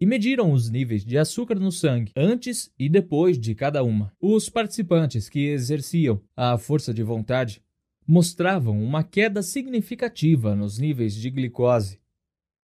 e 0.00 0.06
mediram 0.06 0.50
os 0.50 0.70
níveis 0.70 1.04
de 1.04 1.18
açúcar 1.18 1.56
no 1.56 1.70
sangue 1.70 2.10
antes 2.16 2.72
e 2.78 2.88
depois 2.88 3.38
de 3.38 3.54
cada 3.54 3.84
uma. 3.84 4.12
Os 4.18 4.48
participantes 4.48 5.28
que 5.28 5.48
exerciam 5.48 6.22
a 6.34 6.56
força 6.56 6.94
de 6.94 7.02
vontade 7.02 7.62
mostravam 8.06 8.82
uma 8.82 9.04
queda 9.04 9.42
significativa 9.42 10.56
nos 10.56 10.78
níveis 10.78 11.14
de 11.14 11.28
glicose 11.28 12.00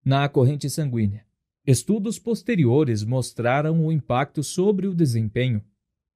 na 0.04 0.28
corrente 0.28 0.70
sanguínea. 0.70 1.26
Estudos 1.66 2.20
posteriores 2.20 3.04
mostraram 3.04 3.86
o 3.86 3.92
impacto 3.92 4.44
sobre 4.44 4.88
o 4.88 4.94
desempenho 4.94 5.64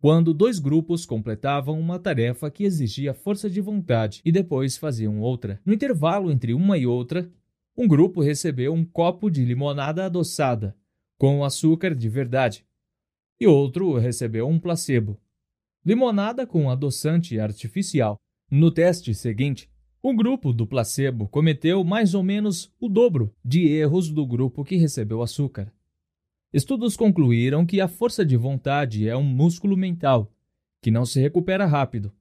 quando 0.01 0.33
dois 0.33 0.59
grupos 0.59 1.05
completavam 1.05 1.79
uma 1.79 1.97
tarefa 1.97 2.51
que 2.51 2.65
exigia 2.65 3.13
força 3.13 3.49
de 3.49 3.61
vontade 3.61 4.21
e 4.25 4.31
depois 4.31 4.75
faziam 4.77 5.19
outra. 5.19 5.61
No 5.65 5.73
intervalo 5.73 6.31
entre 6.31 6.53
uma 6.53 6.77
e 6.77 6.85
outra, 6.85 7.31
um 7.75 7.87
grupo 7.87 8.21
recebeu 8.21 8.73
um 8.73 8.83
copo 8.85 9.31
de 9.31 9.43
limonada 9.45 10.05
adoçada 10.05 10.75
com 11.17 11.43
açúcar 11.43 11.95
de 11.95 12.09
verdade, 12.09 12.65
e 13.39 13.47
outro 13.47 13.97
recebeu 13.97 14.47
um 14.47 14.59
placebo, 14.59 15.19
limonada 15.85 16.47
com 16.47 16.69
adoçante 16.69 17.39
artificial. 17.39 18.17
No 18.49 18.71
teste 18.71 19.13
seguinte, 19.13 19.69
o 20.01 20.15
grupo 20.15 20.53
do 20.53 20.67
placebo 20.67 21.27
cometeu 21.27 21.83
mais 21.83 22.13
ou 22.13 22.23
menos 22.23 22.71
o 22.79 22.87
dobro 22.87 23.33
de 23.43 23.67
erros 23.67 24.09
do 24.09 24.25
grupo 24.25 24.63
que 24.63 24.75
recebeu 24.75 25.21
açúcar. 25.21 25.73
Estudos 26.53 26.95
concluíram 26.95 27.65
que 27.65 27.81
a 27.81 27.87
força 27.87 28.25
de 28.25 28.37
vontade 28.37 29.09
é 29.09 29.17
um 29.17 29.23
músculo 29.23 29.75
mental 29.75 30.31
que 30.81 30.91
não 30.91 31.05
se 31.05 31.19
recupera 31.19 31.65
rápido. 31.65 32.13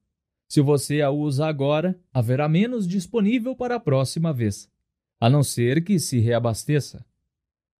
Se 0.47 0.59
você 0.59 1.01
a 1.01 1.11
usa 1.11 1.45
agora, 1.45 1.99
haverá 2.11 2.49
menos 2.49 2.87
disponível 2.87 3.55
para 3.55 3.75
a 3.75 3.79
próxima 3.79 4.33
vez, 4.33 4.67
a 5.19 5.29
não 5.29 5.43
ser 5.43 5.83
que 5.83 5.99
se 5.99 6.19
reabasteça. 6.19 7.05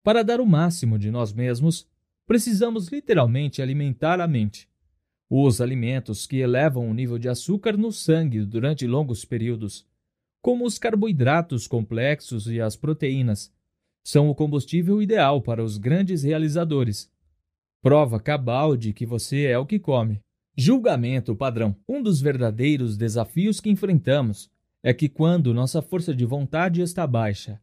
Para 0.06 0.24
dar 0.24 0.40
o 0.40 0.46
máximo 0.46 0.98
de 0.98 1.12
nós 1.12 1.34
mesmos, 1.34 1.86
precisamos 2.26 2.88
literalmente 2.88 3.62
alimentar 3.62 4.22
a 4.22 4.28
mente. 4.28 4.70
Os 5.30 5.60
alimentos 5.60 6.26
que 6.26 6.38
elevam 6.38 6.90
o 6.90 6.94
nível 6.94 7.18
de 7.18 7.28
açúcar 7.28 7.76
no 7.76 7.92
sangue 7.92 8.46
durante 8.46 8.88
longos 8.88 9.26
períodos 9.26 9.86
como 10.46 10.64
os 10.64 10.78
carboidratos 10.78 11.66
complexos 11.66 12.46
e 12.46 12.62
as 12.62 12.76
proteínas, 12.76 13.52
são 14.04 14.30
o 14.30 14.36
combustível 14.36 15.02
ideal 15.02 15.42
para 15.42 15.64
os 15.64 15.80
grandes 15.80 16.22
realizadores. 16.22 17.12
Prova 17.82 18.20
cabal 18.20 18.78
de 18.78 18.94
que 18.94 19.08
você 19.08 19.46
é 19.46 19.58
o 19.58 19.66
que 19.66 19.80
come. 19.80 20.20
Julgamento 20.56 21.36
padrão. 21.36 21.76
Um 21.90 22.00
dos 22.00 22.22
verdadeiros 22.22 22.96
desafios 22.96 23.60
que 23.60 23.72
enfrentamos 23.72 24.48
é 24.84 24.94
que, 24.94 25.10
quando 25.10 25.52
nossa 25.52 25.82
força 25.82 26.14
de 26.14 26.26
vontade 26.26 26.80
está 26.80 27.08
baixa, 27.08 27.60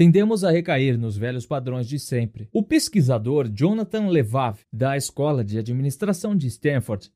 tendemos 0.00 0.44
a 0.44 0.50
recair 0.50 0.96
nos 0.96 1.18
velhos 1.18 1.44
padrões 1.44 1.86
de 1.86 1.98
sempre. 1.98 2.48
O 2.54 2.62
pesquisador 2.62 3.46
Jonathan 3.52 4.06
Levav, 4.06 4.58
da 4.72 4.96
Escola 4.96 5.44
de 5.44 5.58
Administração 5.58 6.34
de 6.34 6.46
Stanford, 6.46 7.12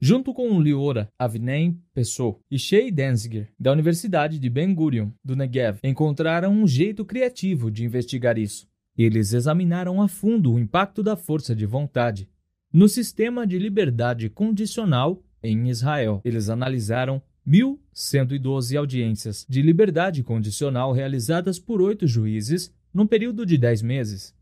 junto 0.00 0.34
com 0.34 0.60
Liora 0.60 1.08
Avnei 1.16 1.76
Pessoa 1.94 2.40
e 2.50 2.58
Shea 2.58 2.90
Denziger, 2.90 3.52
da 3.56 3.70
Universidade 3.70 4.40
de 4.40 4.50
Ben 4.50 4.74
Gurion, 4.74 5.10
do 5.24 5.36
Negev, 5.36 5.78
encontraram 5.84 6.52
um 6.52 6.66
jeito 6.66 7.04
criativo 7.04 7.70
de 7.70 7.84
investigar 7.84 8.36
isso. 8.36 8.66
Eles 8.98 9.32
examinaram 9.32 10.02
a 10.02 10.08
fundo 10.08 10.54
o 10.54 10.58
impacto 10.58 11.04
da 11.04 11.14
força 11.14 11.54
de 11.54 11.66
vontade 11.66 12.28
no 12.72 12.88
sistema 12.88 13.46
de 13.46 13.60
liberdade 13.60 14.28
condicional 14.28 15.22
em 15.40 15.68
Israel. 15.68 16.20
Eles 16.24 16.48
analisaram 16.48 17.22
1.112 17.46 18.76
audiências 18.78 19.44
de 19.48 19.60
liberdade 19.60 20.22
condicional 20.22 20.92
realizadas 20.92 21.58
por 21.58 21.80
oito 21.82 22.06
juízes 22.06 22.72
num 22.92 23.06
período 23.06 23.44
de 23.44 23.58
10 23.58 23.82
meses, 23.82 24.34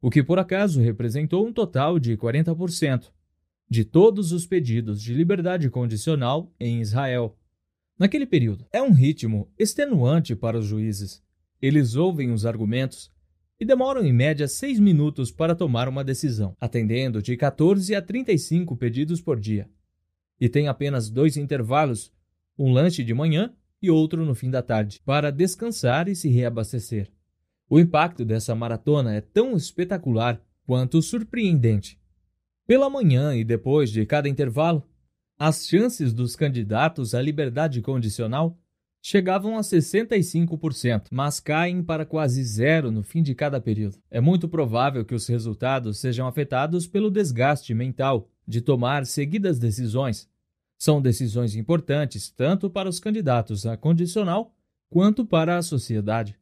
o 0.00 0.10
que 0.10 0.22
por 0.22 0.38
acaso 0.38 0.80
representou 0.80 1.46
um 1.46 1.52
total 1.52 1.98
de 1.98 2.16
40% 2.16 3.10
de 3.68 3.84
todos 3.84 4.30
os 4.30 4.46
pedidos 4.46 5.00
de 5.02 5.14
liberdade 5.14 5.68
condicional 5.70 6.52
em 6.60 6.80
Israel. 6.80 7.36
Naquele 7.98 8.26
período, 8.26 8.66
é 8.72 8.82
um 8.82 8.92
ritmo 8.92 9.50
extenuante 9.58 10.36
para 10.36 10.58
os 10.58 10.66
juízes. 10.66 11.22
Eles 11.60 11.94
ouvem 11.94 12.30
os 12.30 12.44
argumentos 12.44 13.10
e 13.58 13.64
demoram 13.64 14.04
em 14.04 14.12
média 14.12 14.46
seis 14.46 14.78
minutos 14.78 15.30
para 15.30 15.54
tomar 15.54 15.88
uma 15.88 16.04
decisão, 16.04 16.56
atendendo 16.60 17.22
de 17.22 17.36
14 17.36 17.94
a 17.94 18.02
35 18.02 18.76
pedidos 18.76 19.20
por 19.20 19.40
dia. 19.40 19.68
E 20.40 20.48
tem 20.48 20.68
apenas 20.68 21.08
dois 21.08 21.36
intervalos, 21.36 22.12
um 22.58 22.72
lanche 22.72 23.02
de 23.02 23.14
manhã 23.14 23.52
e 23.80 23.90
outro 23.90 24.24
no 24.24 24.34
fim 24.34 24.50
da 24.50 24.62
tarde, 24.62 25.00
para 25.04 25.30
descansar 25.30 26.08
e 26.08 26.16
se 26.16 26.28
reabastecer. 26.28 27.10
O 27.68 27.78
impacto 27.78 28.24
dessa 28.24 28.54
maratona 28.54 29.14
é 29.14 29.20
tão 29.20 29.56
espetacular 29.56 30.40
quanto 30.66 31.02
surpreendente. 31.02 31.98
Pela 32.66 32.88
manhã 32.88 33.34
e 33.34 33.44
depois 33.44 33.90
de 33.90 34.06
cada 34.06 34.28
intervalo, 34.28 34.82
as 35.38 35.66
chances 35.66 36.12
dos 36.12 36.36
candidatos 36.36 37.14
à 37.14 37.20
liberdade 37.20 37.82
condicional 37.82 38.58
chegavam 39.02 39.58
a 39.58 39.60
65%, 39.60 41.08
mas 41.10 41.38
caem 41.38 41.82
para 41.82 42.06
quase 42.06 42.42
zero 42.42 42.90
no 42.90 43.02
fim 43.02 43.22
de 43.22 43.34
cada 43.34 43.60
período. 43.60 43.98
É 44.10 44.18
muito 44.18 44.48
provável 44.48 45.04
que 45.04 45.14
os 45.14 45.26
resultados 45.26 45.98
sejam 45.98 46.26
afetados 46.26 46.86
pelo 46.86 47.10
desgaste 47.10 47.74
mental 47.74 48.30
de 48.48 48.62
tomar 48.62 49.04
seguidas 49.04 49.58
decisões. 49.58 50.26
São 50.84 51.00
decisões 51.00 51.56
importantes 51.56 52.30
tanto 52.30 52.68
para 52.68 52.90
os 52.90 53.00
candidatos 53.00 53.64
à 53.64 53.74
condicional 53.74 54.54
quanto 54.90 55.24
para 55.24 55.56
a 55.56 55.62
sociedade. 55.62 56.36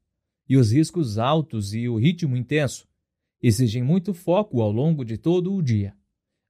E 0.48 0.56
os 0.56 0.72
riscos 0.72 1.16
altos 1.16 1.72
e 1.74 1.88
o 1.88 1.96
ritmo 1.96 2.36
intenso 2.36 2.88
exigem 3.40 3.84
muito 3.84 4.12
foco 4.12 4.60
ao 4.60 4.72
longo 4.72 5.04
de 5.04 5.16
todo 5.16 5.54
o 5.54 5.62
dia. 5.62 5.94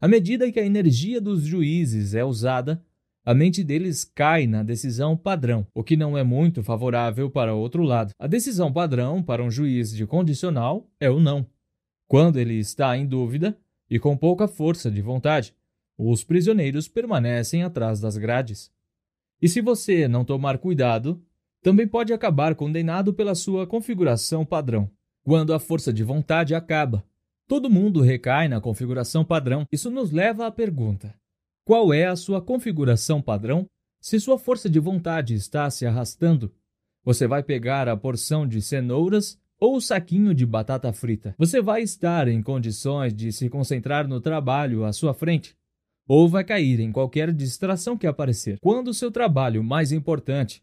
À 0.00 0.08
medida 0.08 0.50
que 0.50 0.58
a 0.58 0.64
energia 0.64 1.20
dos 1.20 1.42
juízes 1.42 2.14
é 2.14 2.24
usada, 2.24 2.82
a 3.26 3.34
mente 3.34 3.62
deles 3.62 4.06
cai 4.06 4.46
na 4.46 4.62
decisão 4.62 5.14
padrão, 5.14 5.66
o 5.74 5.84
que 5.84 5.94
não 5.94 6.16
é 6.16 6.24
muito 6.24 6.62
favorável 6.62 7.30
para 7.30 7.54
outro 7.54 7.82
lado. 7.82 8.14
A 8.18 8.26
decisão 8.26 8.72
padrão 8.72 9.22
para 9.22 9.44
um 9.44 9.50
juiz 9.50 9.92
de 9.92 10.06
condicional 10.06 10.90
é 10.98 11.10
o 11.10 11.20
não. 11.20 11.46
Quando 12.08 12.38
ele 12.38 12.54
está 12.54 12.96
em 12.96 13.04
dúvida 13.04 13.54
e 13.90 13.98
com 13.98 14.16
pouca 14.16 14.48
força 14.48 14.90
de 14.90 15.02
vontade, 15.02 15.54
os 15.96 16.24
prisioneiros 16.24 16.88
permanecem 16.88 17.62
atrás 17.62 18.00
das 18.00 18.16
grades. 18.16 18.72
E 19.40 19.48
se 19.48 19.60
você 19.60 20.08
não 20.08 20.24
tomar 20.24 20.58
cuidado, 20.58 21.22
também 21.62 21.86
pode 21.86 22.12
acabar 22.12 22.54
condenado 22.54 23.12
pela 23.12 23.34
sua 23.34 23.66
configuração 23.66 24.44
padrão. 24.44 24.90
Quando 25.22 25.54
a 25.54 25.60
força 25.60 25.92
de 25.92 26.02
vontade 26.02 26.54
acaba, 26.54 27.04
Todo 27.52 27.68
mundo 27.68 28.00
recai 28.00 28.48
na 28.48 28.62
configuração 28.62 29.24
padrão. 29.24 29.66
Isso 29.70 29.90
nos 29.90 30.10
leva 30.10 30.46
à 30.46 30.50
pergunta: 30.50 31.14
qual 31.66 31.92
é 31.92 32.06
a 32.06 32.16
sua 32.16 32.40
configuração 32.40 33.20
padrão? 33.20 33.66
Se 34.00 34.18
sua 34.18 34.38
força 34.38 34.70
de 34.70 34.80
vontade 34.80 35.34
está 35.34 35.68
se 35.70 35.84
arrastando, 35.84 36.50
você 37.04 37.26
vai 37.26 37.42
pegar 37.42 37.88
a 37.88 37.96
porção 37.96 38.46
de 38.48 38.62
cenouras 38.62 39.38
ou 39.60 39.76
o 39.76 39.80
saquinho 39.82 40.34
de 40.34 40.46
batata 40.46 40.92
frita. 40.94 41.34
Você 41.36 41.60
vai 41.60 41.82
estar 41.82 42.26
em 42.26 42.42
condições 42.42 43.14
de 43.14 43.30
se 43.30 43.50
concentrar 43.50 44.08
no 44.08 44.18
trabalho 44.18 44.84
à 44.84 44.92
sua 44.92 45.12
frente 45.12 45.54
ou 46.06 46.28
vai 46.28 46.44
cair 46.44 46.80
em 46.80 46.92
qualquer 46.92 47.32
distração 47.32 47.96
que 47.96 48.06
aparecer. 48.06 48.58
Quando 48.60 48.94
seu 48.94 49.10
trabalho 49.10 49.62
mais 49.62 49.92
importante 49.92 50.62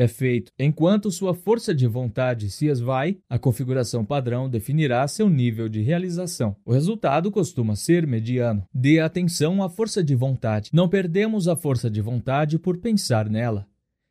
é 0.00 0.08
feito. 0.08 0.50
Enquanto 0.58 1.10
sua 1.10 1.34
força 1.34 1.74
de 1.74 1.86
vontade 1.86 2.50
se 2.50 2.66
esvai, 2.66 3.18
a 3.28 3.38
configuração 3.38 4.04
padrão 4.04 4.48
definirá 4.48 5.06
seu 5.06 5.28
nível 5.28 5.68
de 5.68 5.82
realização. 5.82 6.56
O 6.64 6.72
resultado 6.72 7.30
costuma 7.30 7.76
ser 7.76 8.06
mediano. 8.06 8.64
Dê 8.72 8.98
atenção 8.98 9.62
à 9.62 9.68
força 9.68 10.02
de 10.02 10.14
vontade. 10.14 10.70
Não 10.72 10.88
perdemos 10.88 11.48
a 11.48 11.54
força 11.54 11.90
de 11.90 12.00
vontade 12.00 12.58
por 12.58 12.78
pensar 12.78 13.28
nela, 13.28 13.66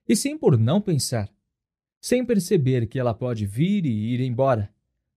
e 0.07 0.15
sim 0.15 0.37
por 0.37 0.57
não 0.57 0.79
pensar. 0.79 1.29
Sem 1.99 2.23
perceber 2.23 2.85
que 2.87 2.99
ela 2.99 3.13
pode 3.13 3.45
vir 3.45 3.85
e 3.85 4.13
ir 4.13 4.21
embora. 4.21 4.69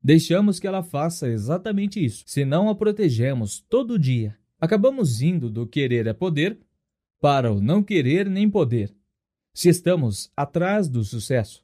Deixamos 0.02 0.58
que 0.58 0.66
ela 0.66 0.82
faça 0.82 1.28
exatamente 1.28 2.04
isso. 2.04 2.24
Se 2.26 2.44
não 2.44 2.68
a 2.68 2.74
protegemos 2.74 3.60
todo 3.68 3.98
dia, 3.98 4.36
acabamos 4.62 5.20
indo 5.20 5.50
do 5.50 5.66
querer 5.66 6.06
é 6.06 6.14
poder 6.14 6.58
para 7.20 7.52
o 7.52 7.60
não 7.60 7.82
querer 7.82 8.30
nem 8.30 8.48
poder 8.48 8.94
se 9.54 9.68
estamos 9.68 10.32
atrás 10.34 10.88
do 10.88 11.04
sucesso, 11.04 11.62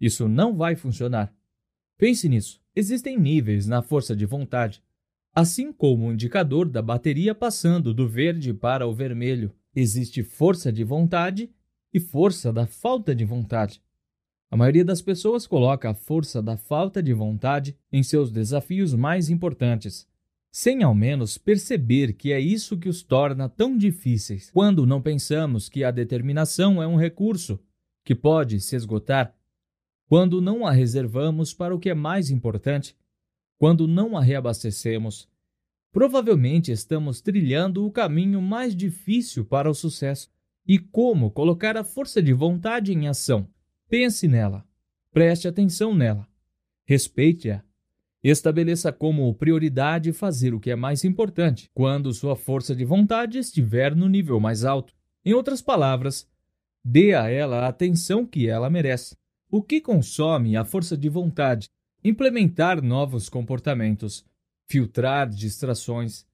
isso 0.00 0.28
não 0.28 0.56
vai 0.56 0.74
funcionar. 0.74 1.32
Pense 1.96 2.28
nisso. 2.28 2.60
Existem 2.74 3.18
níveis 3.18 3.66
na 3.66 3.80
força 3.80 4.14
de 4.14 4.26
vontade. 4.26 4.82
Assim 5.32 5.72
como 5.72 6.08
o 6.08 6.12
indicador 6.12 6.68
da 6.68 6.82
bateria 6.82 7.34
passando 7.34 7.94
do 7.94 8.08
verde 8.08 8.52
para 8.52 8.86
o 8.88 8.94
vermelho, 8.94 9.54
existe 9.74 10.24
força 10.24 10.72
de 10.72 10.82
vontade 10.82 11.48
e 11.94 12.00
força 12.00 12.52
da 12.52 12.66
falta 12.66 13.14
de 13.14 13.24
vontade. 13.24 13.80
A 14.50 14.56
maioria 14.56 14.84
das 14.84 15.00
pessoas 15.00 15.46
coloca 15.46 15.90
a 15.90 15.94
força 15.94 16.42
da 16.42 16.56
falta 16.56 17.00
de 17.00 17.12
vontade 17.12 17.76
em 17.92 18.02
seus 18.02 18.32
desafios 18.32 18.94
mais 18.94 19.30
importantes, 19.30 20.08
sem 20.60 20.82
ao 20.82 20.92
menos 20.92 21.38
perceber 21.38 22.14
que 22.14 22.32
é 22.32 22.40
isso 22.40 22.76
que 22.76 22.88
os 22.88 23.00
torna 23.00 23.48
tão 23.48 23.78
difíceis. 23.78 24.50
Quando 24.50 24.84
não 24.84 25.00
pensamos 25.00 25.68
que 25.68 25.84
a 25.84 25.92
determinação 25.92 26.82
é 26.82 26.86
um 26.88 26.96
recurso 26.96 27.60
que 28.04 28.12
pode 28.12 28.60
se 28.60 28.74
esgotar, 28.74 29.32
quando 30.08 30.40
não 30.40 30.66
a 30.66 30.72
reservamos 30.72 31.54
para 31.54 31.72
o 31.72 31.78
que 31.78 31.88
é 31.88 31.94
mais 31.94 32.28
importante, 32.28 32.96
quando 33.56 33.86
não 33.86 34.16
a 34.16 34.20
reabastecemos, 34.20 35.28
provavelmente 35.92 36.72
estamos 36.72 37.20
trilhando 37.20 37.86
o 37.86 37.92
caminho 37.92 38.42
mais 38.42 38.74
difícil 38.74 39.44
para 39.44 39.70
o 39.70 39.74
sucesso. 39.74 40.28
E 40.66 40.76
como 40.76 41.30
colocar 41.30 41.76
a 41.76 41.84
força 41.84 42.20
de 42.20 42.32
vontade 42.32 42.92
em 42.92 43.06
ação? 43.06 43.48
Pense 43.88 44.26
nela, 44.26 44.66
preste 45.12 45.46
atenção 45.46 45.94
nela, 45.94 46.26
respeite-a 46.84 47.62
Estabeleça 48.22 48.92
como 48.92 49.32
prioridade 49.34 50.12
fazer 50.12 50.52
o 50.52 50.58
que 50.58 50.70
é 50.70 50.76
mais 50.76 51.04
importante 51.04 51.70
quando 51.72 52.12
sua 52.12 52.34
força 52.34 52.74
de 52.74 52.84
vontade 52.84 53.38
estiver 53.38 53.94
no 53.94 54.08
nível 54.08 54.40
mais 54.40 54.64
alto. 54.64 54.92
Em 55.24 55.32
outras 55.34 55.62
palavras, 55.62 56.28
dê 56.84 57.14
a 57.14 57.28
ela 57.28 57.60
a 57.60 57.68
atenção 57.68 58.26
que 58.26 58.48
ela 58.48 58.68
merece. 58.68 59.16
O 59.50 59.62
que 59.62 59.80
consome 59.80 60.56
a 60.56 60.64
força 60.64 60.96
de 60.96 61.08
vontade? 61.08 61.68
Implementar 62.02 62.82
novos 62.82 63.28
comportamentos, 63.28 64.24
filtrar 64.66 65.28
distrações, 65.28 66.26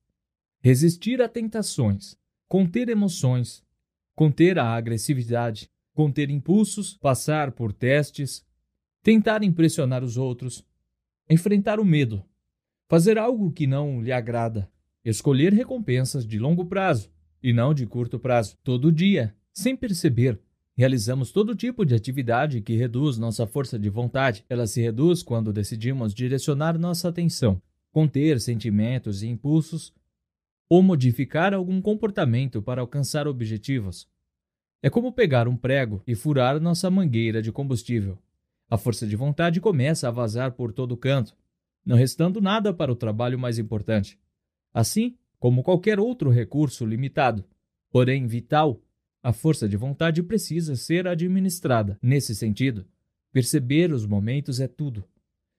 resistir 0.61 1.21
a 1.21 1.29
tentações, 1.29 2.17
conter 2.49 2.89
emoções, 2.89 3.63
conter 4.15 4.59
a 4.59 4.75
agressividade, 4.75 5.69
conter 5.93 6.31
impulsos, 6.31 6.97
passar 6.97 7.53
por 7.53 7.73
testes, 7.73 8.45
tentar 9.03 9.43
impressionar 9.43 10.03
os 10.03 10.17
outros, 10.17 10.65
enfrentar 11.29 11.81
o 11.81 11.85
medo, 11.85 12.25
fazer 12.89 13.19
algo 13.19 13.51
que 13.51 13.67
não 13.67 14.03
lhe 14.03 14.13
agrada, 14.13 14.71
escolher 15.05 15.53
recompensas 15.53 16.27
de 16.27 16.39
longo 16.39 16.65
prazo 16.67 17.11
e 17.43 17.53
não 17.53 17.75
de 17.75 17.87
curto 17.87 18.19
prazo, 18.19 18.57
todo 18.63 18.93
dia, 18.93 19.35
sem 19.53 19.77
perceber. 19.77 20.41
Realizamos 20.77 21.31
todo 21.31 21.55
tipo 21.55 21.85
de 21.85 21.95
atividade 21.95 22.61
que 22.61 22.75
reduz 22.75 23.17
nossa 23.17 23.47
força 23.47 23.79
de 23.79 23.89
vontade. 23.89 24.45
Ela 24.49 24.67
se 24.67 24.83
reduz 24.83 25.23
quando 25.23 25.53
decidimos 25.53 26.13
direcionar 26.13 26.77
nossa 26.77 27.09
atenção, 27.09 27.63
conter 27.93 28.41
sentimentos 28.41 29.23
e 29.23 29.29
impulsos 29.29 29.95
ou 30.69 30.83
modificar 30.83 31.55
algum 31.55 31.81
comportamento 31.81 32.61
para 32.61 32.81
alcançar 32.81 33.29
objetivos. 33.29 34.09
É 34.83 34.91
como 34.91 35.13
pegar 35.13 35.47
um 35.47 35.57
prego 35.57 36.03
e 36.07 36.15
furar 36.15 36.61
nossa 36.61 36.91
mangueira 36.91 37.41
de 37.41 37.53
combustível. 37.53 38.19
A 38.69 38.79
força 38.79 39.07
de 39.07 39.15
vontade 39.17 39.61
começa 39.61 40.09
a 40.09 40.11
vazar 40.11 40.53
por 40.53 40.73
todo 40.73 40.97
canto, 40.97 41.37
não 41.85 41.97
restando 41.97 42.41
nada 42.41 42.73
para 42.73 42.91
o 42.91 42.97
trabalho 42.97 43.39
mais 43.39 43.59
importante. 43.59 44.19
Assim 44.73 45.17
como 45.39 45.63
qualquer 45.63 46.01
outro 46.01 46.31
recurso 46.31 46.87
limitado, 46.87 47.45
porém 47.91 48.27
vital, 48.27 48.81
a 49.23 49.33
força 49.33 49.69
de 49.69 49.77
vontade 49.77 50.23
precisa 50.23 50.75
ser 50.77 51.07
administrada. 51.07 51.99
Nesse 52.03 52.35
sentido, 52.35 52.87
perceber 53.33 53.93
os 53.93 54.07
momentos 54.07 54.61
é 54.61 54.67
tudo. 54.67 55.05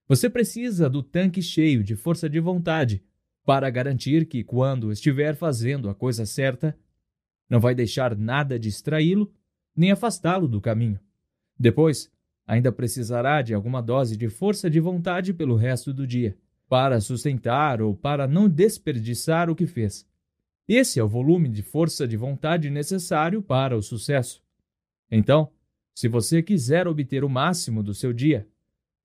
Você 0.07 0.30
precisa 0.30 0.90
do 0.90 1.02
tanque 1.02 1.41
cheio 1.41 1.84
de 1.84 1.95
força 1.95 2.30
de 2.30 2.40
vontade 2.40 3.03
para 3.45 3.69
garantir 3.69 4.26
que, 4.27 4.44
quando 4.44 4.91
estiver 4.91 5.36
fazendo 5.36 5.90
a 5.90 5.95
coisa 5.95 6.26
certa, 6.26 6.77
não 7.49 7.60
vai 7.60 7.76
deixar 7.76 8.15
nada 8.15 8.57
distraí-lo 8.57 9.32
nem 9.76 9.91
afastá-lo 9.91 10.48
do 10.48 10.60
caminho. 10.60 10.99
Depois, 11.57 12.11
ainda 12.45 12.72
precisará 12.72 13.41
de 13.41 13.53
alguma 13.53 13.81
dose 13.81 14.15
de 14.15 14.30
força 14.30 14.69
de 14.69 14.80
vontade 14.80 15.34
pelo 15.34 15.55
resto 15.55 15.93
do 15.93 16.05
dia, 16.05 16.38
para 16.67 16.99
sustentar 16.99 17.81
ou 17.81 17.95
para 17.95 18.27
não 18.27 18.47
desperdiçar 18.47 19.49
o 19.49 19.55
que 19.55 19.65
fez. 19.65 20.07
Esse 20.67 20.99
é 20.99 21.03
o 21.03 21.07
volume 21.07 21.47
de 21.47 21.61
força 21.61 22.07
de 22.07 22.17
vontade 22.17 22.69
necessário 22.69 23.41
para 23.41 23.77
o 23.77 23.81
sucesso. 23.81 24.41
Então, 25.11 25.51
se 25.93 26.07
você 26.07 26.41
quiser 26.41 26.88
obter 26.88 27.23
o 27.23 27.30
máximo 27.30 27.84
do 27.84 27.93
seu 27.93 28.11
dia, 28.11 28.47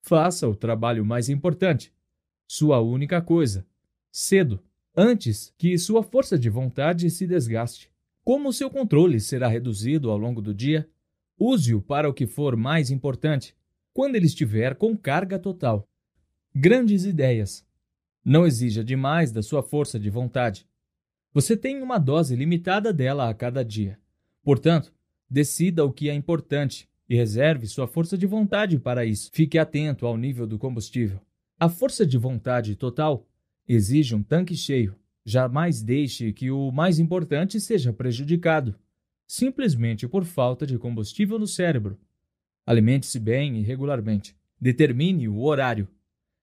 faça 0.01 0.49
o 0.49 0.57
trabalho 0.57 1.05
mais 1.05 1.29
importante, 1.29 1.93
sua 2.47 2.81
única 2.81 3.21
coisa, 3.21 3.67
cedo, 4.11 4.61
antes 4.97 5.55
que 5.57 5.79
sua 5.79 6.03
força 6.03 6.39
de 6.39 6.49
vontade 6.49 7.09
se 7.11 7.27
desgaste. 7.27 7.91
Como 8.25 8.53
seu 8.53 8.69
controle 8.69 9.21
será 9.21 9.49
reduzido 9.49 10.11
ao 10.11 10.19
longo 10.19 10.43
do 10.43 10.53
dia, 10.53 10.89
use-o 11.41 11.81
para 11.81 12.09
o 12.09 12.13
que 12.13 12.27
for 12.27 12.55
mais 12.55 12.91
importante, 12.91 13.57
quando 13.95 14.15
ele 14.15 14.27
estiver 14.27 14.75
com 14.75 14.95
carga 14.95 15.39
total. 15.39 15.89
Grandes 16.55 17.07
ideias. 17.07 17.67
Não 18.23 18.47
exija 18.47 18.85
demais 18.85 19.33
da 19.33 19.43
sua 19.43 19.63
força 19.63 19.99
de 19.99 20.11
vontade. 20.11 20.69
Você 21.33 21.57
tem 21.57 21.83
uma 21.83 21.97
dose 21.97 22.37
limitada 22.37 22.93
dela 22.93 23.31
a 23.31 23.35
cada 23.35 23.65
dia. 23.65 23.99
Portanto, 24.43 24.93
decida 25.29 25.85
o 25.85 25.93
que 25.93 26.11
é 26.11 26.15
importante 26.15 26.87
e 27.09 27.17
reserve 27.17 27.67
sua 27.67 27.87
força 27.87 28.19
de 28.19 28.27
vontade 28.27 28.79
para 28.79 29.07
isso. 29.07 29.31
Fique 29.33 29.59
atento 29.59 30.07
ao 30.07 30.19
nível 30.19 30.47
do 30.47 30.59
combustível. 30.59 31.21
A 31.59 31.69
força 31.69 32.05
de 32.05 32.19
vontade 32.19 32.77
total 32.77 33.27
exige 33.67 34.15
um 34.15 34.23
tanque 34.23 34.55
cheio. 34.55 34.95
Jamais 35.25 35.83
deixe 35.83 36.33
que 36.33 36.51
o 36.51 36.71
mais 36.71 36.99
importante 36.99 37.61
seja 37.61 37.93
prejudicado, 37.93 38.75
simplesmente 39.31 40.09
por 40.09 40.25
falta 40.25 40.67
de 40.67 40.77
combustível 40.77 41.39
no 41.39 41.47
cérebro. 41.47 41.97
Alimente-se 42.67 43.21
bem 43.21 43.61
e 43.61 43.63
regularmente. 43.63 44.37
Determine 44.61 45.29
o 45.29 45.45
horário. 45.45 45.87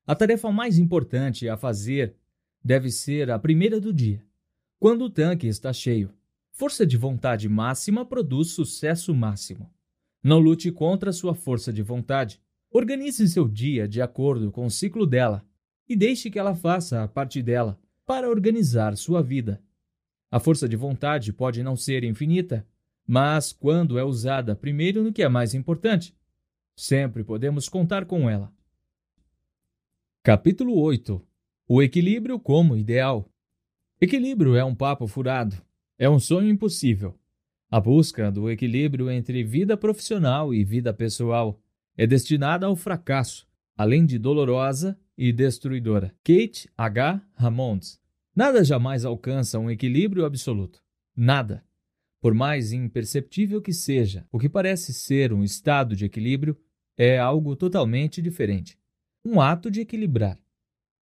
A 0.06 0.16
tarefa 0.16 0.50
mais 0.54 0.80
importante 0.80 1.50
a 1.50 1.58
fazer 1.58 2.16
deve 2.64 2.90
ser 2.90 3.30
a 3.30 3.38
primeira 3.38 3.82
do 3.82 3.92
dia, 3.92 4.24
quando 4.80 5.04
o 5.04 5.10
tanque 5.10 5.48
está 5.48 5.74
cheio. 5.74 6.14
Força 6.54 6.86
de 6.86 6.96
vontade 6.96 7.50
máxima 7.50 8.06
produz 8.06 8.52
sucesso 8.52 9.14
máximo. 9.14 9.70
Não 10.24 10.40
lute 10.40 10.72
contra 10.72 11.12
sua 11.12 11.36
força 11.36 11.74
de 11.74 11.82
vontade. 11.82 12.40
Organize 12.72 13.28
seu 13.28 13.50
dia 13.50 13.86
de 13.86 14.02
acordo 14.02 14.50
com 14.50 14.66
o 14.66 14.72
ciclo 14.72 15.06
dela 15.06 15.46
e 15.90 15.94
deixe 15.94 16.30
que 16.30 16.40
ela 16.40 16.56
faça 16.56 17.04
a 17.04 17.08
parte 17.08 17.44
dela 17.44 17.78
para 18.06 18.30
organizar 18.30 18.96
sua 18.96 19.22
vida. 19.22 19.62
A 20.32 20.40
força 20.40 20.70
de 20.70 20.78
vontade 20.78 21.34
pode 21.34 21.62
não 21.62 21.76
ser 21.76 22.06
infinita, 22.06 22.66
mas 23.08 23.54
quando 23.54 23.98
é 23.98 24.04
usada 24.04 24.54
primeiro 24.54 25.02
no 25.02 25.14
que 25.14 25.24
é 25.24 25.30
mais 25.30 25.54
importante, 25.54 26.14
sempre 26.76 27.24
podemos 27.24 27.70
contar 27.70 28.06
com 28.06 28.30
ela. 28.30 28.52
Capítulo 30.22 30.78
8 30.78 31.26
O 31.68 31.82
equilíbrio 31.82 32.38
como 32.38 32.76
ideal. 32.76 33.32
Equilíbrio 34.02 34.56
é 34.56 34.64
um 34.66 34.76
papo 34.76 35.08
furado, 35.08 35.56
é 35.98 36.10
um 36.10 36.20
sonho 36.20 36.50
impossível. 36.50 37.18
A 37.72 37.80
busca 37.80 38.32
do 38.32 38.50
equilíbrio 38.50 39.10
entre 39.10 39.44
vida 39.44 39.78
profissional 39.78 40.54
e 40.54 40.64
vida 40.64 40.94
pessoal 40.94 41.60
é 41.98 42.06
destinada 42.06 42.66
ao 42.66 42.76
fracasso, 42.76 43.48
além 43.76 44.06
de 44.06 44.20
dolorosa 44.20 44.98
e 45.18 45.32
destruidora. 45.32 46.14
Kate 46.24 46.70
H. 46.78 47.22
Ramons. 47.34 48.00
Nada 48.36 48.64
jamais 48.64 49.04
alcança 49.04 49.58
um 49.58 49.72
equilíbrio 49.72 50.26
absoluto. 50.26 50.80
Nada. 51.16 51.67
Por 52.20 52.34
mais 52.34 52.74
imperceptível 52.74 53.62
que 53.62 53.72
seja, 53.72 54.26
o 54.32 54.40
que 54.40 54.50
parece 54.50 54.94
ser 54.94 55.32
um 55.32 55.44
estado 55.44 55.96
de 55.96 56.06
equilíbrio 56.06 56.58
é 56.98 57.20
algo 57.20 57.56
totalmente 57.56 58.22
diferente. 58.22 58.78
Um 59.24 59.40
ato 59.40 59.70
de 59.70 59.82
equilibrar. 59.82 60.38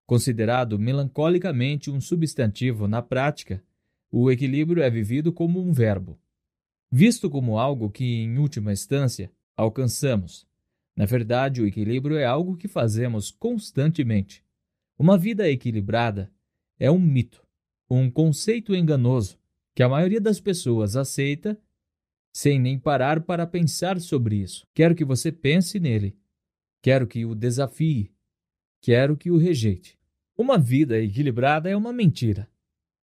Considerado 0.06 0.78
melancolicamente 0.78 1.90
um 1.90 2.00
substantivo 2.00 2.88
na 2.88 3.00
prática, 3.00 3.62
o 4.10 4.30
equilíbrio 4.30 4.82
é 4.82 4.90
vivido 4.90 5.32
como 5.32 5.60
um 5.60 5.72
verbo, 5.72 6.18
visto 6.90 7.30
como 7.30 7.58
algo 7.58 7.90
que, 7.90 8.04
em 8.04 8.38
última 8.38 8.72
instância, 8.72 9.30
alcançamos. 9.56 10.46
Na 10.96 11.06
verdade, 11.06 11.62
o 11.62 11.66
equilíbrio 11.66 12.16
é 12.16 12.24
algo 12.24 12.56
que 12.56 12.68
fazemos 12.68 13.30
constantemente. 13.30 14.44
Uma 14.98 15.16
vida 15.16 15.48
equilibrada 15.48 16.30
é 16.78 16.90
um 16.90 17.00
mito, 17.00 17.44
um 17.88 18.10
conceito 18.10 18.74
enganoso 18.74 19.38
que 19.74 19.82
a 19.82 19.88
maioria 19.88 20.20
das 20.20 20.40
pessoas 20.40 20.96
aceita 20.96 21.58
sem 22.32 22.58
nem 22.58 22.78
parar 22.78 23.20
para 23.20 23.46
pensar 23.46 24.00
sobre 24.00 24.36
isso. 24.36 24.66
Quero 24.74 24.94
que 24.94 25.04
você 25.04 25.30
pense 25.30 25.78
nele. 25.78 26.16
Quero 26.82 27.06
que 27.06 27.24
o 27.24 27.34
desafie. 27.34 28.12
Quero 28.80 29.16
que 29.16 29.30
o 29.30 29.36
rejeite. 29.36 29.98
Uma 30.36 30.58
vida 30.58 30.98
equilibrada 30.98 31.70
é 31.70 31.76
uma 31.76 31.92
mentira. 31.92 32.48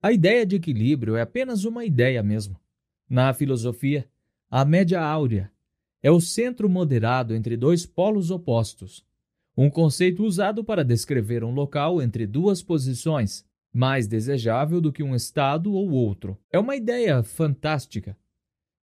A 0.02 0.12
ideia 0.12 0.46
de 0.46 0.56
equilíbrio 0.56 1.16
é 1.16 1.22
apenas 1.22 1.64
uma 1.64 1.86
ideia 1.86 2.24
mesmo. 2.24 2.60
Na 3.08 3.34
filosofia, 3.34 4.10
a 4.50 4.66
média 4.66 5.02
áurea 5.02 5.52
é 6.02 6.10
o 6.10 6.22
centro 6.22 6.70
moderado 6.70 7.36
entre 7.36 7.58
dois 7.58 7.86
polos 7.86 8.32
opostos, 8.32 9.06
um 9.56 9.70
conceito 9.70 10.24
usado 10.24 10.64
para 10.64 10.86
descrever 10.86 11.44
um 11.44 11.52
local 11.52 12.02
entre 12.02 12.26
duas 12.26 12.64
posições, 12.64 13.46
mais 13.74 14.08
desejável 14.08 14.82
do 14.82 14.92
que 14.92 15.04
um 15.04 15.16
estado 15.16 15.74
ou 15.74 15.90
outro. 15.92 16.38
É 16.52 16.60
uma 16.60 16.76
ideia 16.76 17.22
fantástica, 17.24 18.18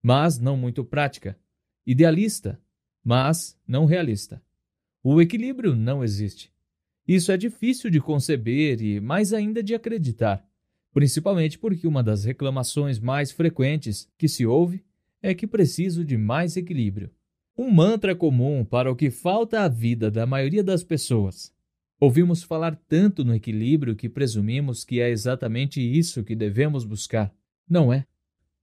mas 0.02 0.38
não 0.38 0.56
muito 0.56 0.84
prática, 0.84 1.38
idealista, 1.86 2.60
mas 3.04 3.58
não 3.66 3.84
realista. 3.84 4.42
O 5.02 5.20
equilíbrio 5.20 5.74
não 5.74 6.02
existe. 6.02 6.52
Isso 7.06 7.30
é 7.30 7.36
difícil 7.36 7.90
de 7.90 8.00
conceber 8.00 8.82
e 8.82 9.00
mais 9.00 9.32
ainda 9.32 9.62
de 9.62 9.74
acreditar, 9.74 10.44
principalmente 10.92 11.58
porque 11.58 11.86
uma 11.86 12.02
das 12.02 12.24
reclamações 12.24 12.98
mais 12.98 13.30
frequentes 13.30 14.10
que 14.18 14.28
se 14.28 14.44
ouve 14.44 14.84
é 15.22 15.34
que 15.34 15.46
preciso 15.46 16.04
de 16.04 16.16
mais 16.16 16.56
equilíbrio. 16.56 17.10
Um 17.56 17.70
mantra 17.70 18.14
comum 18.14 18.64
para 18.64 18.90
o 18.90 18.96
que 18.96 19.10
falta 19.10 19.60
à 19.60 19.68
vida 19.68 20.10
da 20.10 20.26
maioria 20.26 20.62
das 20.62 20.82
pessoas. 20.82 21.54
Ouvimos 21.98 22.42
falar 22.42 22.76
tanto 22.88 23.24
no 23.24 23.34
equilíbrio 23.34 23.96
que 23.96 24.08
presumimos 24.08 24.84
que 24.84 25.00
é 25.00 25.08
exatamente 25.08 25.80
isso 25.80 26.22
que 26.22 26.36
devemos 26.36 26.84
buscar. 26.84 27.32
Não 27.68 27.92
é? 27.92 28.06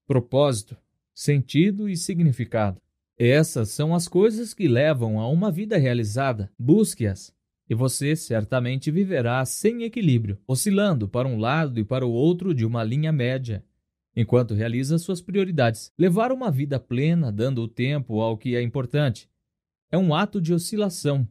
Propósito, 0.06 0.78
sentido 1.14 1.90
e 1.90 1.98
significado. 1.98 2.80
Essas 3.18 3.70
são 3.70 3.96
as 3.96 4.08
coisas 4.08 4.54
que 4.54 4.68
levam 4.68 5.20
a 5.20 5.28
uma 5.28 5.52
vida 5.52 5.78
realizada. 5.78 6.52
Busque-as 6.60 7.34
e 7.70 7.74
você 7.74 8.16
certamente 8.16 8.92
viverá 8.92 9.44
sem 9.46 9.84
equilíbrio, 9.84 10.38
oscilando 10.46 11.08
para 11.08 11.28
um 11.28 11.40
lado 11.40 11.80
e 11.80 11.84
para 11.84 12.06
o 12.06 12.12
outro 12.12 12.54
de 12.54 12.66
uma 12.66 12.84
linha 12.84 13.12
média, 13.12 13.64
enquanto 14.16 14.54
realiza 14.54 14.98
suas 15.00 15.22
prioridades. 15.22 15.92
Levar 15.98 16.32
uma 16.32 16.52
vida 16.52 16.80
plena, 16.80 17.32
dando 17.32 17.64
o 17.64 17.68
tempo 17.68 18.20
ao 18.20 18.38
que 18.38 18.56
é 18.56 18.62
importante, 18.62 19.30
é 19.92 19.98
um 19.98 20.14
ato 20.14 20.42
de 20.42 20.54
oscilação. 20.54 21.28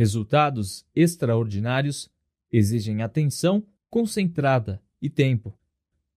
Resultados 0.00 0.86
extraordinários 0.96 2.10
exigem 2.50 3.02
atenção 3.02 3.62
concentrada 3.90 4.82
e 4.98 5.10
tempo. 5.10 5.54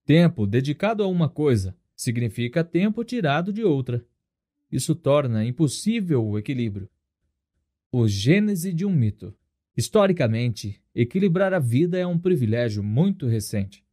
Tempo 0.06 0.48
dedicado 0.48 1.04
a 1.04 1.08
uma 1.08 1.28
coisa 1.28 1.76
significa 1.94 2.64
tempo 2.64 3.04
tirado 3.04 3.52
de 3.52 3.62
outra. 3.62 4.02
Isso 4.72 4.96
torna 4.96 5.44
impossível 5.44 6.26
o 6.26 6.40
equilíbrio. 6.40 6.90
O 7.92 8.08
gênese 8.08 8.72
de 8.72 8.86
um 8.86 8.90
mito. 8.90 9.36
Historicamente, 9.76 10.82
equilibrar 10.96 11.54
a 11.54 11.60
vida 11.60 11.98
é 11.98 12.08
um 12.08 12.18
privilégio 12.18 12.82
muito 12.82 13.28
recente. 13.28 13.84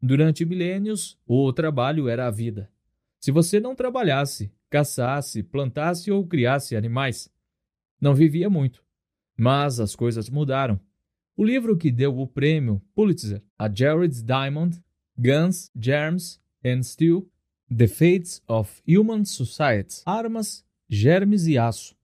Durante 0.00 0.44
milênios, 0.44 1.18
o 1.26 1.52
trabalho 1.52 2.08
era 2.08 2.28
a 2.28 2.30
vida. 2.30 2.70
Se 3.18 3.32
você 3.32 3.58
não 3.58 3.74
trabalhasse, 3.74 4.52
caçasse, 4.70 5.42
plantasse 5.42 6.08
ou 6.08 6.24
criasse 6.24 6.76
animais, 6.76 7.28
não 8.00 8.14
vivia 8.14 8.48
muito. 8.48 8.88
Mas 9.40 9.80
as 9.80 9.96
coisas 9.96 10.28
mudaram. 10.28 10.78
O 11.34 11.42
livro 11.42 11.74
que 11.74 11.90
deu 11.90 12.18
o 12.20 12.26
prêmio 12.26 12.82
Pulitzer 12.94 13.42
a 13.58 13.74
Jared 13.74 14.22
Diamond, 14.22 14.78
Guns, 15.16 15.70
Germs 15.74 16.38
and 16.62 16.82
Steel, 16.82 17.26
The 17.74 17.86
Fates 17.86 18.42
of 18.46 18.82
Human 18.86 19.24
Societies, 19.24 20.02
Armas, 20.04 20.62
Germes 20.90 21.46
e 21.46 21.56
Aço, 21.56 21.96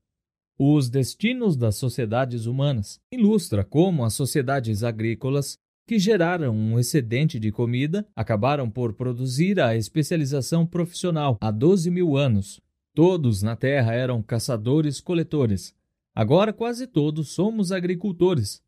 os 0.58 0.88
destinos 0.88 1.58
das 1.58 1.76
sociedades 1.76 2.46
humanas, 2.46 2.98
ilustra 3.12 3.62
como 3.62 4.02
as 4.02 4.14
sociedades 4.14 4.82
agrícolas 4.82 5.58
que 5.86 5.98
geraram 5.98 6.56
um 6.56 6.78
excedente 6.78 7.38
de 7.38 7.52
comida 7.52 8.06
acabaram 8.16 8.70
por 8.70 8.94
produzir 8.94 9.60
a 9.60 9.76
especialização 9.76 10.66
profissional 10.66 11.36
há 11.38 11.50
12 11.50 11.90
mil 11.90 12.16
anos. 12.16 12.62
Todos 12.94 13.42
na 13.42 13.54
Terra 13.54 13.92
eram 13.92 14.22
caçadores-coletores. 14.22 15.75
Agora 16.16 16.50
quase 16.50 16.86
todos 16.86 17.28
somos 17.28 17.70
agricultores. 17.70 18.62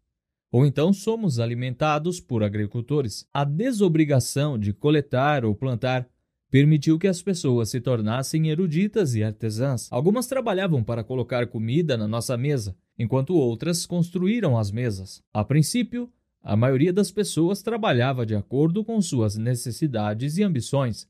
Ou 0.53 0.67
então 0.67 0.93
somos 0.93 1.39
alimentados 1.41 2.21
por 2.21 2.43
agricultores. 2.43 3.27
A 3.33 3.43
desobrigação 3.43 4.59
de 4.59 4.75
coletar 4.75 5.47
ou 5.47 5.55
plantar 5.55 6.07
permitiu 6.51 6.99
que 6.99 7.09
as 7.09 7.23
pessoas 7.23 7.71
se 7.71 7.81
tornassem 7.81 8.51
eruditas 8.51 9.15
e 9.15 9.25
artesãs. 9.25 9.89
Algumas 9.91 10.27
trabalhavam 10.27 10.85
para 10.85 11.03
colocar 11.03 11.47
comida 11.47 11.97
na 11.97 12.07
nossa 12.07 12.37
mesa, 12.37 12.77
enquanto 12.99 13.35
outras 13.35 13.87
construíram 13.87 14.59
as 14.59 14.71
mesas. 14.71 15.23
A 15.33 15.43
princípio, 15.43 16.13
a 16.43 16.55
maioria 16.55 16.93
das 16.93 17.11
pessoas 17.11 17.63
trabalhava 17.63 18.27
de 18.27 18.35
acordo 18.35 18.85
com 18.85 19.01
suas 19.01 19.39
necessidades 19.39 20.37
e 20.37 20.43
ambições. 20.43 21.09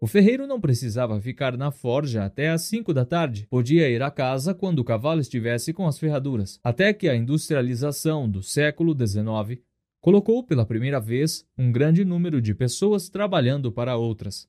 O 0.00 0.06
ferreiro 0.06 0.46
não 0.46 0.60
precisava 0.60 1.20
ficar 1.20 1.56
na 1.56 1.72
forja 1.72 2.24
até 2.24 2.50
às 2.50 2.62
cinco 2.62 2.94
da 2.94 3.04
tarde. 3.04 3.48
Podia 3.50 3.90
ir 3.90 4.00
a 4.00 4.12
casa 4.12 4.54
quando 4.54 4.78
o 4.78 4.84
cavalo 4.84 5.20
estivesse 5.20 5.72
com 5.72 5.88
as 5.88 5.98
ferraduras. 5.98 6.60
Até 6.62 6.92
que 6.92 7.08
a 7.08 7.16
industrialização 7.16 8.30
do 8.30 8.40
século 8.40 8.94
XIX 8.96 9.60
colocou 10.00 10.44
pela 10.44 10.64
primeira 10.64 11.00
vez 11.00 11.44
um 11.58 11.72
grande 11.72 12.04
número 12.04 12.40
de 12.40 12.54
pessoas 12.54 13.08
trabalhando 13.08 13.72
para 13.72 13.96
outras. 13.96 14.48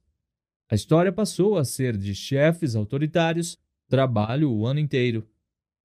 A 0.70 0.76
história 0.76 1.12
passou 1.12 1.58
a 1.58 1.66
ser 1.66 1.98
de 1.98 2.14
chefes 2.14 2.76
autoritários, 2.76 3.58
trabalho 3.88 4.52
o 4.52 4.68
ano 4.68 4.80
inteiro, 4.80 5.28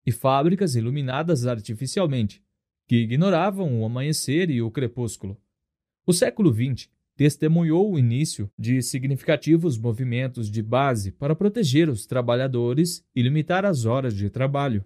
e 0.06 0.10
fábricas 0.10 0.74
iluminadas 0.74 1.46
artificialmente, 1.46 2.42
que 2.88 2.96
ignoravam 2.96 3.78
o 3.78 3.84
amanhecer 3.84 4.48
e 4.48 4.62
o 4.62 4.70
crepúsculo. 4.70 5.36
O 6.06 6.14
século 6.14 6.50
XX 6.50 6.88
testemunhou 7.20 7.92
o 7.92 7.98
início 7.98 8.50
de 8.58 8.80
significativos 8.80 9.76
movimentos 9.76 10.50
de 10.50 10.62
base 10.62 11.12
para 11.12 11.36
proteger 11.36 11.90
os 11.90 12.06
trabalhadores 12.06 13.04
e 13.14 13.20
limitar 13.20 13.66
as 13.66 13.84
horas 13.84 14.16
de 14.16 14.30
trabalho. 14.30 14.82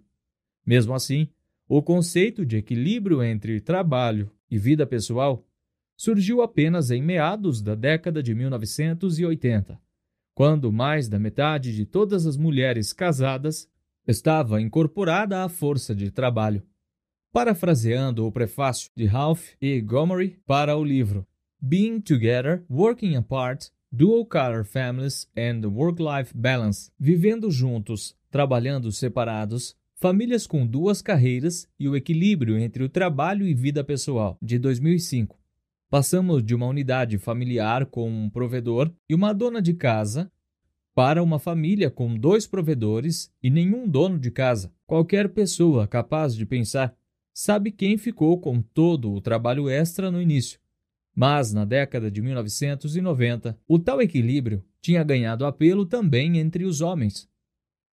Mesmo 0.66 0.94
assim, 0.94 1.28
o 1.68 1.80
conceito 1.80 2.44
de 2.44 2.56
equilíbrio 2.56 3.22
entre 3.22 3.60
trabalho 3.60 4.32
e 4.50 4.58
vida 4.58 4.84
pessoal 4.84 5.46
surgiu 5.96 6.42
apenas 6.42 6.90
em 6.90 7.00
meados 7.00 7.62
da 7.62 7.76
década 7.76 8.20
de 8.20 8.34
1980 8.34 9.80
quando 10.34 10.72
mais 10.72 11.08
da 11.08 11.20
metade 11.20 11.72
de 11.72 11.86
todas 11.86 12.26
as 12.26 12.36
mulheres 12.36 12.92
casadas 12.92 13.70
estava 14.08 14.60
incorporada 14.60 15.44
à 15.44 15.48
força 15.48 15.94
de 15.94 16.10
trabalho. 16.10 16.64
Parafraseando 17.32 18.26
o 18.26 18.32
prefácio 18.32 18.90
de 18.96 19.06
Ralph 19.06 19.50
E. 19.60 19.80
Gomery 19.80 20.36
para 20.44 20.76
o 20.76 20.82
livro 20.82 21.24
Being 21.60 22.00
Together, 22.00 22.64
Working 22.68 23.16
Apart, 23.16 23.70
Dual 23.90 24.26
Color 24.26 24.64
Families 24.64 25.28
and 25.36 25.66
Work-Life 25.66 26.32
Balance, 26.36 26.90
Vivendo 26.98 27.50
Juntos, 27.50 28.16
Trabalhando 28.30 28.90
Separados, 28.90 29.76
Famílias 29.94 30.46
com 30.46 30.66
Duas 30.66 31.00
Carreiras 31.00 31.68
e 31.78 31.88
o 31.88 31.96
Equilíbrio 31.96 32.58
entre 32.58 32.82
o 32.82 32.88
Trabalho 32.88 33.46
e 33.46 33.54
Vida 33.54 33.84
Pessoal, 33.84 34.36
de 34.42 34.58
2005. 34.58 35.38
Passamos 35.88 36.42
de 36.42 36.54
uma 36.54 36.66
unidade 36.66 37.18
familiar 37.18 37.86
com 37.86 38.10
um 38.10 38.28
provedor 38.28 38.92
e 39.08 39.14
uma 39.14 39.32
dona 39.32 39.62
de 39.62 39.72
casa 39.74 40.30
para 40.94 41.22
uma 41.22 41.38
família 41.38 41.90
com 41.90 42.16
dois 42.16 42.46
provedores 42.46 43.32
e 43.42 43.48
nenhum 43.48 43.88
dono 43.88 44.18
de 44.18 44.30
casa. 44.30 44.72
Qualquer 44.86 45.28
pessoa 45.28 45.86
capaz 45.86 46.34
de 46.34 46.44
pensar 46.44 46.94
sabe 47.32 47.70
quem 47.70 47.96
ficou 47.96 48.40
com 48.40 48.60
todo 48.60 49.12
o 49.12 49.20
trabalho 49.20 49.68
extra 49.68 50.10
no 50.10 50.20
início. 50.20 50.60
Mas 51.14 51.52
na 51.52 51.64
década 51.64 52.10
de 52.10 52.20
1990, 52.20 53.56
o 53.68 53.78
tal 53.78 54.02
equilíbrio 54.02 54.64
tinha 54.80 55.04
ganhado 55.04 55.46
apelo 55.46 55.86
também 55.86 56.38
entre 56.38 56.64
os 56.64 56.80
homens. 56.80 57.28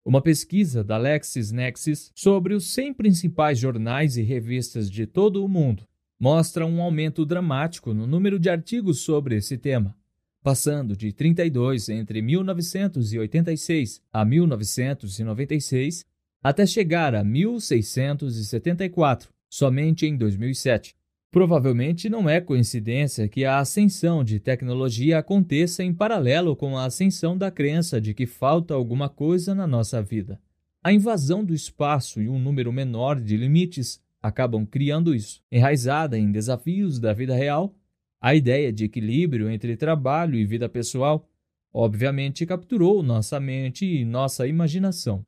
Uma 0.04 0.20
pesquisa 0.22 0.82
da 0.82 0.96
LexisNexis 0.96 2.10
sobre 2.14 2.54
os 2.54 2.72
100 2.72 2.94
principais 2.94 3.58
jornais 3.58 4.16
e 4.16 4.22
revistas 4.22 4.90
de 4.90 5.06
todo 5.06 5.44
o 5.44 5.48
mundo 5.48 5.86
mostra 6.18 6.64
um 6.66 6.80
aumento 6.80 7.26
dramático 7.26 7.92
no 7.92 8.06
número 8.06 8.38
de 8.38 8.48
artigos 8.48 9.00
sobre 9.00 9.36
esse 9.36 9.58
tema, 9.58 9.94
passando 10.42 10.96
de 10.96 11.12
32 11.12 11.90
entre 11.90 12.22
1986 12.22 14.00
a 14.10 14.24
1996 14.24 16.06
até 16.42 16.64
chegar 16.66 17.14
a 17.14 17.22
1674 17.22 19.28
somente 19.48 20.06
em 20.06 20.16
2007. 20.16 20.96
Provavelmente 21.30 22.08
não 22.08 22.28
é 22.28 22.40
coincidência 22.40 23.28
que 23.28 23.44
a 23.44 23.60
ascensão 23.60 24.24
de 24.24 24.40
tecnologia 24.40 25.18
aconteça 25.18 25.84
em 25.84 25.94
paralelo 25.94 26.56
com 26.56 26.76
a 26.76 26.86
ascensão 26.86 27.38
da 27.38 27.52
crença 27.52 28.00
de 28.00 28.12
que 28.12 28.26
falta 28.26 28.74
alguma 28.74 29.08
coisa 29.08 29.54
na 29.54 29.64
nossa 29.64 30.02
vida. 30.02 30.40
A 30.82 30.92
invasão 30.92 31.44
do 31.44 31.54
espaço 31.54 32.20
e 32.20 32.28
um 32.28 32.38
número 32.38 32.72
menor 32.72 33.20
de 33.20 33.36
limites 33.36 34.02
acabam 34.20 34.66
criando 34.66 35.14
isso. 35.14 35.40
Enraizada 35.52 36.18
em 36.18 36.32
desafios 36.32 36.98
da 36.98 37.12
vida 37.12 37.34
real, 37.34 37.76
a 38.20 38.34
ideia 38.34 38.72
de 38.72 38.84
equilíbrio 38.84 39.48
entre 39.48 39.76
trabalho 39.76 40.34
e 40.34 40.44
vida 40.44 40.68
pessoal 40.68 41.28
obviamente 41.72 42.44
capturou 42.44 43.04
nossa 43.04 43.38
mente 43.38 43.86
e 43.86 44.04
nossa 44.04 44.48
imaginação. 44.48 45.24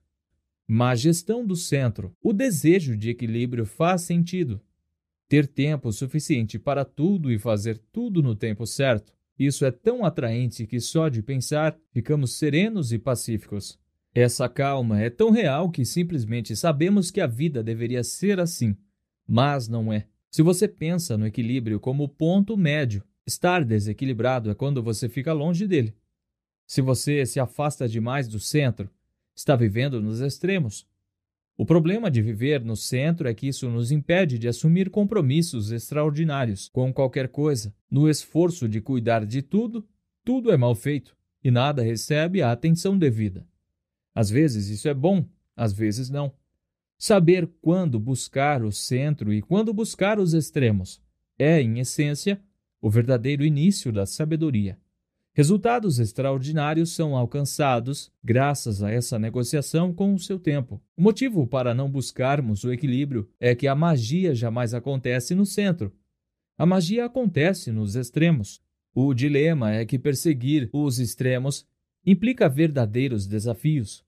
Má 0.66 0.96
gestão 0.96 1.46
do 1.46 1.54
centro. 1.54 2.12
O 2.20 2.32
desejo 2.32 2.96
de 2.96 3.10
equilíbrio 3.10 3.64
faz 3.64 4.02
sentido. 4.02 4.60
Ter 5.32 5.46
tempo 5.46 5.90
suficiente 5.92 6.58
para 6.58 6.84
tudo 6.84 7.32
e 7.32 7.38
fazer 7.38 7.78
tudo 7.90 8.22
no 8.22 8.36
tempo 8.36 8.66
certo. 8.66 9.14
Isso 9.38 9.64
é 9.64 9.70
tão 9.70 10.04
atraente 10.04 10.66
que 10.66 10.78
só 10.78 11.08
de 11.08 11.22
pensar 11.22 11.74
ficamos 11.90 12.34
serenos 12.34 12.92
e 12.92 12.98
pacíficos. 12.98 13.78
Essa 14.14 14.46
calma 14.46 15.00
é 15.00 15.08
tão 15.08 15.30
real 15.30 15.70
que 15.70 15.86
simplesmente 15.86 16.54
sabemos 16.54 17.10
que 17.10 17.18
a 17.18 17.26
vida 17.26 17.62
deveria 17.62 18.04
ser 18.04 18.38
assim, 18.38 18.76
mas 19.26 19.68
não 19.68 19.90
é. 19.90 20.06
Se 20.30 20.42
você 20.42 20.68
pensa 20.68 21.16
no 21.16 21.26
equilíbrio 21.26 21.80
como 21.80 22.10
ponto 22.10 22.54
médio, 22.54 23.02
estar 23.26 23.64
desequilibrado 23.64 24.50
é 24.50 24.54
quando 24.54 24.82
você 24.82 25.08
fica 25.08 25.32
longe 25.32 25.66
dele. 25.66 25.96
Se 26.66 26.82
você 26.82 27.24
se 27.24 27.40
afasta 27.40 27.88
demais 27.88 28.28
do 28.28 28.38
centro, 28.38 28.90
está 29.34 29.56
vivendo 29.56 29.98
nos 29.98 30.20
extremos. 30.20 30.86
O 31.56 31.66
problema 31.66 32.10
de 32.10 32.22
viver 32.22 32.64
no 32.64 32.74
centro 32.74 33.28
é 33.28 33.34
que 33.34 33.46
isso 33.46 33.68
nos 33.68 33.92
impede 33.92 34.38
de 34.38 34.48
assumir 34.48 34.90
compromissos 34.90 35.70
extraordinários 35.70 36.68
com 36.72 36.92
qualquer 36.92 37.28
coisa. 37.28 37.74
No 37.90 38.08
esforço 38.08 38.68
de 38.68 38.80
cuidar 38.80 39.26
de 39.26 39.42
tudo, 39.42 39.86
tudo 40.24 40.50
é 40.50 40.56
mal 40.56 40.74
feito 40.74 41.14
e 41.44 41.50
nada 41.50 41.82
recebe 41.82 42.40
a 42.40 42.52
atenção 42.52 42.96
devida. 42.96 43.46
Às 44.14 44.30
vezes 44.30 44.68
isso 44.68 44.88
é 44.88 44.94
bom, 44.94 45.24
às 45.56 45.72
vezes 45.72 46.08
não. 46.08 46.32
Saber 46.96 47.48
quando 47.60 47.98
buscar 47.98 48.62
o 48.62 48.70
centro 48.70 49.32
e 49.32 49.42
quando 49.42 49.72
buscar 49.74 50.18
os 50.18 50.34
extremos 50.34 51.02
é, 51.38 51.60
em 51.60 51.80
essência, 51.80 52.40
o 52.80 52.88
verdadeiro 52.88 53.44
início 53.44 53.92
da 53.92 54.06
sabedoria. 54.06 54.78
Resultados 55.34 55.98
extraordinários 55.98 56.94
são 56.94 57.16
alcançados 57.16 58.12
graças 58.22 58.82
a 58.82 58.90
essa 58.90 59.18
negociação 59.18 59.90
com 59.90 60.12
o 60.12 60.18
seu 60.18 60.38
tempo. 60.38 60.78
O 60.94 61.00
motivo 61.00 61.46
para 61.46 61.74
não 61.74 61.90
buscarmos 61.90 62.64
o 62.64 62.72
equilíbrio 62.72 63.26
é 63.40 63.54
que 63.54 63.66
a 63.66 63.74
magia 63.74 64.34
jamais 64.34 64.74
acontece 64.74 65.34
no 65.34 65.46
centro. 65.46 65.90
A 66.58 66.66
magia 66.66 67.06
acontece 67.06 67.72
nos 67.72 67.96
extremos. 67.96 68.60
O 68.94 69.14
dilema 69.14 69.72
é 69.72 69.86
que 69.86 69.98
perseguir 69.98 70.68
os 70.70 70.98
extremos 70.98 71.66
implica 72.04 72.46
verdadeiros 72.46 73.26
desafios. 73.26 74.04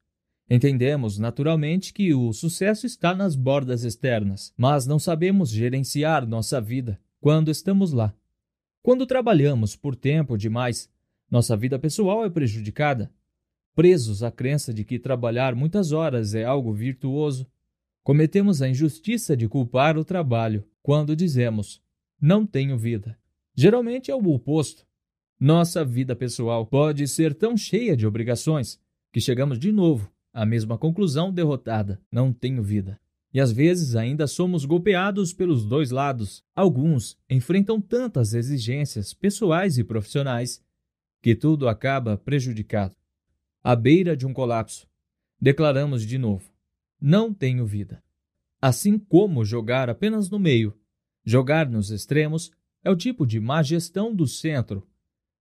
Entendemos 0.50 1.18
naturalmente 1.18 1.94
que 1.94 2.12
o 2.12 2.34
sucesso 2.34 2.84
está 2.84 3.14
nas 3.14 3.34
bordas 3.34 3.82
externas, 3.82 4.52
mas 4.58 4.86
não 4.86 4.98
sabemos 4.98 5.48
gerenciar 5.48 6.28
nossa 6.28 6.60
vida 6.60 7.00
quando 7.18 7.50
estamos 7.50 7.92
lá. 7.92 8.14
Quando 8.82 9.06
trabalhamos 9.06 9.74
por 9.74 9.96
tempo 9.96 10.36
demais, 10.36 10.92
Nossa 11.34 11.56
vida 11.56 11.76
pessoal 11.80 12.24
é 12.24 12.30
prejudicada. 12.30 13.12
Presos 13.74 14.22
à 14.22 14.30
crença 14.30 14.72
de 14.72 14.84
que 14.84 15.00
trabalhar 15.00 15.52
muitas 15.52 15.90
horas 15.90 16.32
é 16.32 16.44
algo 16.44 16.72
virtuoso, 16.72 17.44
cometemos 18.04 18.62
a 18.62 18.68
injustiça 18.68 19.36
de 19.36 19.48
culpar 19.48 19.98
o 19.98 20.04
trabalho 20.04 20.64
quando 20.80 21.16
dizemos: 21.16 21.82
não 22.20 22.46
tenho 22.46 22.78
vida. 22.78 23.18
Geralmente 23.52 24.12
é 24.12 24.14
o 24.14 24.28
oposto. 24.28 24.86
Nossa 25.40 25.84
vida 25.84 26.14
pessoal 26.14 26.64
pode 26.64 27.08
ser 27.08 27.34
tão 27.34 27.56
cheia 27.56 27.96
de 27.96 28.06
obrigações 28.06 28.80
que 29.12 29.20
chegamos 29.20 29.58
de 29.58 29.72
novo 29.72 30.08
à 30.32 30.46
mesma 30.46 30.78
conclusão 30.78 31.32
derrotada: 31.32 32.00
não 32.12 32.32
tenho 32.32 32.62
vida. 32.62 32.96
E 33.32 33.40
às 33.40 33.50
vezes 33.50 33.96
ainda 33.96 34.28
somos 34.28 34.64
golpeados 34.64 35.32
pelos 35.32 35.66
dois 35.66 35.90
lados. 35.90 36.44
Alguns 36.54 37.18
enfrentam 37.28 37.80
tantas 37.80 38.34
exigências 38.34 39.12
pessoais 39.12 39.78
e 39.78 39.82
profissionais 39.82 40.62
que 41.24 41.34
tudo 41.34 41.70
acaba 41.70 42.18
prejudicado. 42.18 42.94
À 43.62 43.74
beira 43.74 44.14
de 44.14 44.26
um 44.26 44.34
colapso, 44.34 44.86
declaramos 45.40 46.04
de 46.04 46.18
novo: 46.18 46.52
não 47.00 47.32
tenho 47.32 47.64
vida. 47.64 48.04
Assim 48.60 48.98
como 48.98 49.42
jogar 49.42 49.88
apenas 49.88 50.28
no 50.28 50.38
meio, 50.38 50.78
jogar 51.24 51.66
nos 51.66 51.90
extremos 51.90 52.50
é 52.82 52.90
o 52.90 52.96
tipo 52.96 53.26
de 53.26 53.40
má 53.40 53.62
gestão 53.62 54.14
do 54.14 54.26
centro 54.26 54.86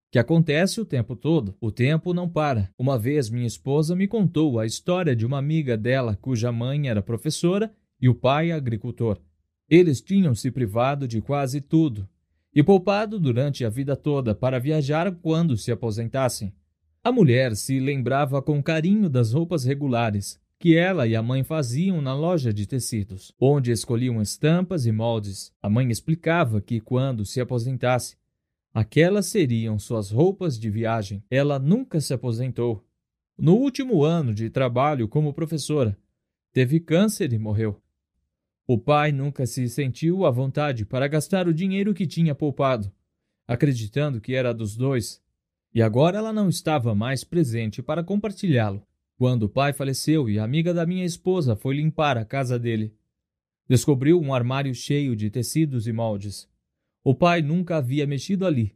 que 0.10 0.18
acontece 0.18 0.80
o 0.80 0.85
tempo 0.85 1.18
todo. 1.18 1.53
O 1.60 1.69
tempo 1.69 2.14
não 2.14 2.30
para. 2.30 2.72
Uma 2.77 2.97
vez 2.97 3.30
minha 3.30 3.45
esposa 3.45 3.93
me 3.93 4.07
contou 4.07 4.60
a 4.60 4.65
história 4.65 5.14
de 5.14 5.26
uma 5.26 5.38
amiga 5.38 5.76
dela 5.76 6.15
cuja 6.15 6.49
mãe 6.49 6.88
era 6.88 7.01
professora 7.01 7.76
e 7.99 8.07
o 8.07 8.15
pai 8.15 8.53
agricultor. 8.53 9.19
Eles 9.69 9.99
tinham 9.99 10.34
se 10.34 10.49
privado 10.49 11.10
de 11.10 11.19
quase 11.19 11.60
tudo 11.60 12.07
e 12.56 12.62
poupado 12.62 13.20
durante 13.20 13.66
a 13.66 13.70
vida 13.70 13.96
toda 13.96 14.36
para 14.36 14.60
viajar 14.60 15.12
quando 15.22 15.58
se 15.58 15.72
aposentassem. 15.72 16.54
A 17.04 17.12
mulher 17.12 17.56
se 17.56 17.80
lembrava 17.80 18.42
com 18.42 18.62
carinho 18.62 19.10
das 19.10 19.34
roupas 19.34 19.66
regulares 19.66 20.42
que 20.64 20.78
ela 20.78 21.06
e 21.06 21.14
a 21.14 21.22
mãe 21.22 21.44
faziam 21.44 22.02
na 22.02 22.16
loja 22.16 22.54
de 22.54 22.66
tecidos, 22.66 23.34
onde 23.38 23.70
escolhiam 23.70 24.22
estampas 24.22 24.86
e 24.86 24.94
moldes. 24.94 25.52
A 25.62 25.70
mãe 25.70 25.92
explicava 25.92 26.62
que 26.62 26.80
quando 26.80 27.26
se 27.26 27.42
aposentasse, 27.42 28.16
aquelas 28.74 29.26
seriam 29.26 29.78
suas 29.78 30.10
roupas 30.10 30.58
de 30.58 30.70
viagem. 30.70 31.22
Ela 31.30 31.60
nunca 31.60 32.00
se 32.00 32.14
aposentou. 32.14 32.82
No 33.38 33.56
último 33.56 34.06
ano 34.06 34.34
de 34.34 34.50
trabalho 34.50 35.06
como 35.06 35.34
professora, 35.34 35.98
teve 36.54 36.80
câncer 36.80 37.34
e 37.34 37.38
morreu. 37.38 37.82
O 38.65 38.77
pai 38.77 39.11
nunca 39.11 39.45
se 39.45 39.68
sentiu 39.68 40.26
à 40.26 40.31
vontade 40.31 40.85
para 40.85 41.07
gastar 41.10 41.49
o 41.49 41.53
dinheiro 41.53 41.94
que 41.94 42.07
tinha 42.07 42.34
poupado, 42.34 42.90
acreditando 43.45 44.22
que 44.22 44.34
era 44.34 44.53
dos 44.53 44.77
dois, 44.77 45.22
e 45.73 45.81
agora 45.81 46.18
ela 46.18 46.31
não 46.31 46.48
estava 46.48 46.95
mais 46.95 47.26
presente 47.26 47.84
para 47.84 48.03
compartilhá-lo. 48.03 48.81
Quando 49.18 49.44
o 49.44 49.49
pai 49.49 49.73
faleceu 49.73 50.30
e 50.30 50.40
a 50.40 50.45
amiga 50.45 50.73
da 50.73 50.85
minha 50.85 51.03
esposa 51.03 51.57
foi 51.57 51.76
limpar 51.76 52.18
a 52.18 52.23
casa 52.23 52.57
dele, 52.57 52.95
descobriu 53.68 54.22
um 54.22 54.34
armário 54.34 54.73
cheio 54.73 55.14
de 55.14 55.30
tecidos 55.30 55.85
e 55.85 55.91
moldes. 55.91 56.49
O 57.03 57.14
pai 57.14 57.41
nunca 57.41 57.76
havia 57.76 58.07
mexido 58.07 58.45
ali. 58.45 58.73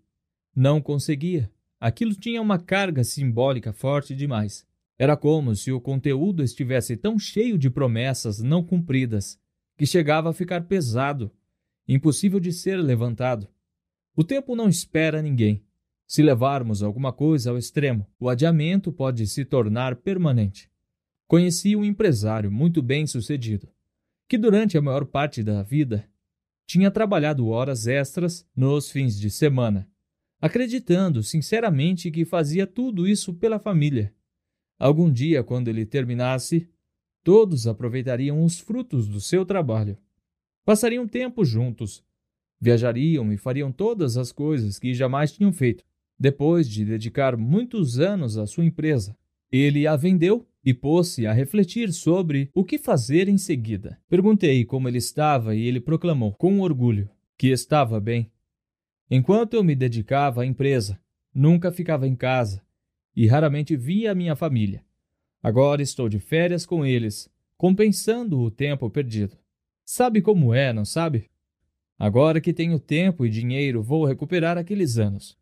Não 0.54 0.82
conseguia. 0.82 1.50
Aquilo 1.80 2.14
tinha 2.14 2.42
uma 2.42 2.60
carga 2.60 3.06
simbólica 3.06 3.72
forte 3.72 4.14
demais. 4.14 4.68
Era 4.98 5.16
como 5.16 5.56
se 5.56 5.72
o 5.72 5.80
conteúdo 5.80 6.44
estivesse 6.44 6.98
tão 6.98 7.18
cheio 7.18 7.58
de 7.58 7.70
promessas 7.70 8.40
não 8.40 8.62
cumpridas 8.64 9.40
que 9.78 9.86
chegava 9.86 10.30
a 10.30 10.34
ficar 10.34 10.64
pesado, 10.64 11.32
impossível 11.88 12.40
de 12.40 12.52
ser 12.52 12.78
levantado. 12.78 13.48
O 14.16 14.24
tempo 14.24 14.56
não 14.56 14.68
espera 14.68 15.22
ninguém. 15.22 15.64
Se 16.08 16.24
levarmos 16.24 16.82
alguma 16.82 17.14
coisa 17.14 17.52
ao 17.52 17.58
extremo, 17.58 18.08
o 18.20 18.30
adiamento 18.30 18.92
pode 18.92 19.28
se 19.28 19.46
tornar 19.46 19.98
permanente. 19.98 20.70
Conheci 21.28 21.76
um 21.76 21.86
empresário 21.86 22.52
muito 22.52 22.82
bem 22.82 23.06
sucedido, 23.06 23.70
que 24.28 24.38
durante 24.38 24.78
a 24.78 24.82
maior 24.82 25.06
parte 25.06 25.44
da 25.44 25.62
vida 25.62 26.10
tinha 26.66 26.90
trabalhado 26.90 27.48
horas 27.48 27.88
extras 27.88 28.48
nos 28.56 28.90
fins 28.90 29.18
de 29.20 29.30
semana, 29.30 29.90
acreditando 30.42 31.22
sinceramente 31.22 32.10
que 32.10 32.26
fazia 32.26 32.66
tudo 32.66 33.08
isso 33.08 33.34
pela 33.34 33.60
família. 33.60 34.14
Algum 34.80 35.12
dia, 35.12 35.44
quando 35.44 35.68
ele 35.68 35.86
terminasse, 35.86 36.70
Todos 37.28 37.68
aproveitariam 37.68 38.42
os 38.42 38.58
frutos 38.58 39.06
do 39.06 39.20
seu 39.20 39.46
trabalho. 39.46 39.98
Passariam 40.64 41.06
tempo 41.06 41.44
juntos. 41.44 42.02
Viajariam 42.58 43.34
e 43.34 43.38
fariam 43.38 43.70
todas 43.70 44.16
as 44.16 44.32
coisas 44.32 44.80
que 44.80 44.94
jamais 44.94 45.34
tinham 45.34 45.52
feito. 45.52 45.84
Depois 46.18 46.70
de 46.70 46.86
dedicar 46.86 47.36
muitos 47.36 48.00
anos 48.00 48.38
à 48.38 48.48
sua 48.48 48.64
empresa, 48.64 49.14
ele 49.52 49.86
a 49.86 49.98
vendeu 49.98 50.48
e 50.64 50.74
pôs-se 50.74 51.28
a 51.28 51.34
refletir 51.34 51.92
sobre 51.92 52.50
o 52.54 52.64
que 52.64 52.78
fazer 52.78 53.28
em 53.28 53.38
seguida. 53.38 54.00
Perguntei 54.08 54.64
como 54.64 54.88
ele 54.88 54.98
estava 54.98 55.54
e 55.54 55.68
ele 55.68 55.82
proclamou, 55.82 56.32
com 56.32 56.62
orgulho, 56.62 57.10
que 57.38 57.48
estava 57.48 58.00
bem. 58.00 58.32
Enquanto 59.12 59.56
eu 59.56 59.66
me 59.66 59.76
dedicava 59.76 60.44
à 60.44 60.46
empresa, 60.46 60.98
nunca 61.36 61.74
ficava 61.74 62.08
em 62.08 62.16
casa 62.16 62.64
e 63.14 63.28
raramente 63.28 63.76
via 63.76 64.14
a 64.14 64.16
minha 64.16 64.34
família. 64.34 64.87
Agora 65.42 65.82
estou 65.82 66.10
de 66.10 66.20
férias 66.20 66.66
com 66.66 66.86
eles, 66.86 67.30
compensando 67.58 68.40
o 68.40 68.52
tempo 68.52 68.90
perdido. 68.90 69.38
Sabe 69.86 70.22
como 70.22 70.54
é, 70.54 70.74
não 70.74 70.84
sabe? 70.84 71.30
Agora 71.98 72.42
que 72.42 72.54
tenho 72.54 72.80
tempo 72.80 73.26
e 73.26 73.30
dinheiro, 73.30 73.82
vou 73.82 74.06
recuperar 74.06 74.58
aqueles 74.58 74.98
anos. 74.98 75.38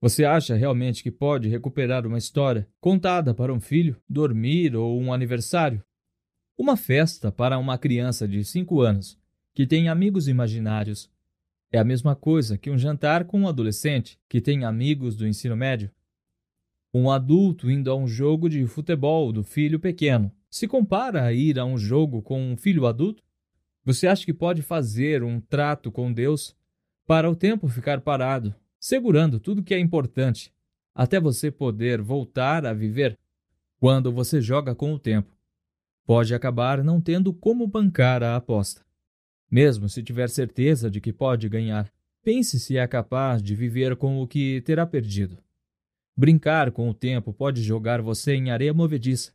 Você 0.00 0.24
acha 0.24 0.54
realmente 0.54 1.02
que 1.02 1.10
pode 1.10 1.48
recuperar 1.48 2.06
uma 2.06 2.18
história 2.18 2.68
contada 2.80 3.34
para 3.34 3.52
um 3.52 3.60
filho, 3.60 4.00
dormir 4.08 4.76
ou 4.76 5.00
um 5.00 5.12
aniversário? 5.12 5.82
Uma 6.56 6.76
festa 6.76 7.32
para 7.32 7.58
uma 7.58 7.76
criança 7.76 8.26
de 8.26 8.44
5 8.44 8.80
anos 8.80 9.18
que 9.54 9.66
tem 9.66 9.88
amigos 9.88 10.28
imaginários 10.28 11.10
é 11.72 11.78
a 11.78 11.84
mesma 11.84 12.14
coisa 12.14 12.56
que 12.56 12.70
um 12.70 12.78
jantar 12.78 13.24
com 13.24 13.40
um 13.40 13.48
adolescente 13.48 14.18
que 14.28 14.40
tem 14.40 14.64
amigos 14.64 15.16
do 15.16 15.26
ensino 15.26 15.56
médio. 15.56 15.90
Um 16.92 17.10
adulto 17.10 17.70
indo 17.70 17.90
a 17.90 17.94
um 17.94 18.08
jogo 18.08 18.48
de 18.48 18.66
futebol 18.66 19.30
do 19.30 19.44
filho 19.44 19.78
pequeno 19.78 20.32
se 20.48 20.66
compara 20.66 21.24
a 21.24 21.32
ir 21.32 21.58
a 21.58 21.64
um 21.64 21.76
jogo 21.76 22.22
com 22.22 22.52
um 22.52 22.56
filho 22.56 22.86
adulto? 22.86 23.22
Você 23.84 24.06
acha 24.06 24.24
que 24.24 24.32
pode 24.32 24.62
fazer 24.62 25.22
um 25.22 25.38
trato 25.40 25.92
com 25.92 26.12
Deus 26.12 26.56
para 27.06 27.30
o 27.30 27.36
tempo 27.36 27.68
ficar 27.68 28.00
parado, 28.00 28.54
segurando 28.80 29.38
tudo 29.38 29.62
que 29.62 29.74
é 29.74 29.78
importante, 29.78 30.52
até 30.94 31.20
você 31.20 31.50
poder 31.50 32.00
voltar 32.00 32.64
a 32.64 32.72
viver? 32.72 33.18
Quando 33.78 34.10
você 34.10 34.40
joga 34.40 34.74
com 34.74 34.94
o 34.94 34.98
tempo, 34.98 35.30
pode 36.06 36.34
acabar 36.34 36.82
não 36.82 37.00
tendo 37.00 37.34
como 37.34 37.66
bancar 37.66 38.22
a 38.22 38.34
aposta. 38.34 38.82
Mesmo 39.50 39.88
se 39.88 40.02
tiver 40.02 40.28
certeza 40.28 40.90
de 40.90 41.00
que 41.00 41.12
pode 41.12 41.48
ganhar, 41.48 41.90
pense 42.22 42.58
se 42.58 42.76
é 42.78 42.86
capaz 42.86 43.42
de 43.42 43.54
viver 43.54 43.94
com 43.96 44.20
o 44.20 44.26
que 44.26 44.62
terá 44.62 44.86
perdido. 44.86 45.38
Brincar 46.18 46.72
com 46.72 46.90
o 46.90 46.94
tempo 46.94 47.32
pode 47.32 47.62
jogar 47.62 48.02
você 48.02 48.34
em 48.34 48.50
areia 48.50 48.74
movediça. 48.74 49.32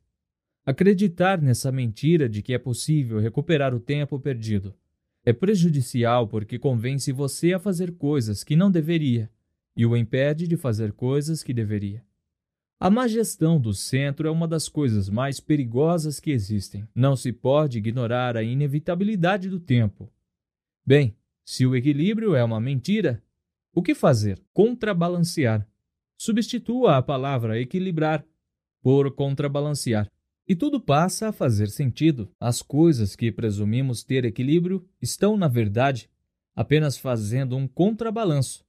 Acreditar 0.66 1.42
nessa 1.42 1.72
mentira 1.72 2.28
de 2.28 2.42
que 2.42 2.54
é 2.54 2.58
possível 2.58 3.22
recuperar 3.22 3.74
o 3.74 3.80
tempo 3.80 4.20
perdido 4.20 4.76
é 5.26 5.32
prejudicial 5.32 6.28
porque 6.28 6.60
convence 6.60 7.10
você 7.14 7.54
a 7.54 7.60
fazer 7.60 7.94
coisas 7.94 8.44
que 8.44 8.58
não 8.58 8.70
deveria 8.70 9.32
e 9.78 9.86
o 9.86 9.96
impede 9.96 10.46
de 10.46 10.58
fazer 10.58 10.92
coisas 10.92 11.42
que 11.42 11.54
deveria. 11.54 12.04
A 12.78 12.90
má 12.90 13.08
gestão 13.08 13.58
do 13.58 13.74
centro 13.74 14.28
é 14.28 14.32
uma 14.32 14.46
das 14.46 14.68
coisas 14.68 15.08
mais 15.08 15.40
perigosas 15.40 16.20
que 16.20 16.32
existem. 16.32 16.86
Não 16.94 17.16
se 17.16 17.32
pode 17.32 17.78
ignorar 17.78 18.36
a 18.36 18.44
inevitabilidade 18.44 19.50
do 19.50 19.58
tempo. 19.58 20.12
Bem, 20.86 21.16
se 21.46 21.66
o 21.66 21.78
equilíbrio 21.78 22.36
é 22.36 22.44
uma 22.44 22.60
mentira, 22.60 23.24
o 23.74 23.82
que 23.82 23.96
fazer? 23.96 24.38
Contrabalancear. 24.52 25.66
Substitua 26.18 26.98
a 26.98 27.02
palavra 27.02 27.60
equilibrar 27.60 28.26
por 28.82 29.12
contrabalancear. 29.14 30.10
E 30.48 30.56
tudo 30.56 30.80
passa 30.80 31.30
a 31.30 31.32
fazer 31.32 31.70
sentido. 31.70 32.30
As 32.40 32.62
coisas 32.62 33.16
que 33.16 33.32
presumimos 33.32 34.04
ter 34.04 34.26
equilíbrio 34.26 34.86
estão, 35.02 35.38
na 35.38 35.48
verdade, 35.48 36.10
apenas 36.56 36.98
fazendo 36.98 37.56
um 37.56 37.68
contrabalanço. 37.68 38.66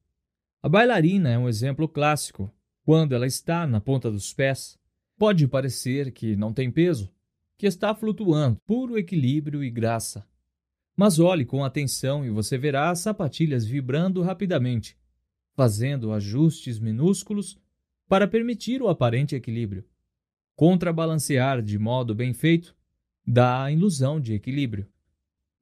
A 0.62 0.68
bailarina 0.68 1.30
é 1.30 1.38
um 1.38 1.48
exemplo 1.48 1.88
clássico. 1.88 2.50
Quando 2.84 3.14
ela 3.14 3.26
está 3.26 3.66
na 3.66 3.80
ponta 3.80 4.10
dos 4.10 4.32
pés, 4.32 4.78
pode 5.18 5.48
parecer 5.48 6.12
que 6.12 6.36
não 6.36 6.52
tem 6.52 6.70
peso, 6.70 7.10
que 7.58 7.66
está 7.66 7.94
flutuando, 7.94 8.60
puro 8.64 8.98
equilíbrio 8.98 9.64
e 9.64 9.70
graça. 9.70 10.26
Mas 10.96 11.18
olhe 11.18 11.44
com 11.44 11.64
atenção 11.64 12.24
e 12.24 12.30
você 12.30 12.56
verá 12.56 12.90
as 12.90 13.00
sapatilhas 13.00 13.64
vibrando 13.64 14.22
rapidamente, 14.22 14.96
fazendo 15.54 16.12
ajustes 16.12 16.78
minúsculos 16.78 17.58
para 18.08 18.28
permitir 18.28 18.82
o 18.82 18.88
aparente 18.88 19.34
equilíbrio. 19.34 19.84
Contrabalancear 20.54 21.62
de 21.62 21.78
modo 21.78 22.14
bem 22.14 22.32
feito 22.32 22.76
dá 23.26 23.64
a 23.64 23.72
ilusão 23.72 24.20
de 24.20 24.34
equilíbrio. 24.34 24.86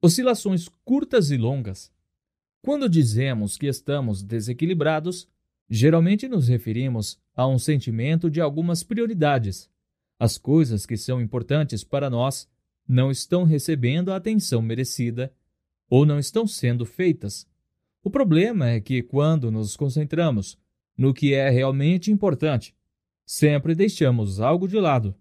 Oscilações 0.01 0.67
curtas 0.83 1.31
e 1.31 1.37
longas. 1.37 1.91
Quando 2.61 2.89
dizemos 2.89 3.57
que 3.57 3.67
estamos 3.67 4.21
desequilibrados, 4.21 5.27
Geralmente 5.69 6.27
nos 6.27 6.47
referimos 6.47 7.19
a 7.35 7.47
um 7.47 7.57
sentimento 7.57 8.29
de 8.29 8.41
algumas 8.41 8.83
prioridades. 8.83 9.69
As 10.19 10.37
coisas 10.37 10.85
que 10.85 10.95
são 10.95 11.21
importantes 11.21 11.83
para 11.83 12.11
nós 12.11 12.47
não 12.87 13.09
estão 13.09 13.43
recebendo 13.43 14.11
a 14.11 14.17
atenção 14.17 14.61
merecida 14.61 15.33
ou 15.89 16.05
não 16.05 16.19
estão 16.19 16.45
sendo 16.45 16.85
feitas. 16.85 17.47
O 18.03 18.09
problema 18.09 18.69
é 18.69 18.81
que, 18.81 19.01
quando 19.01 19.49
nos 19.49 19.77
concentramos 19.77 20.59
no 20.97 21.13
que 21.13 21.33
é 21.33 21.49
realmente 21.49 22.11
importante, 22.11 22.75
sempre 23.25 23.73
deixamos 23.73 24.41
algo 24.41 24.67
de 24.67 24.77
lado. 24.77 25.15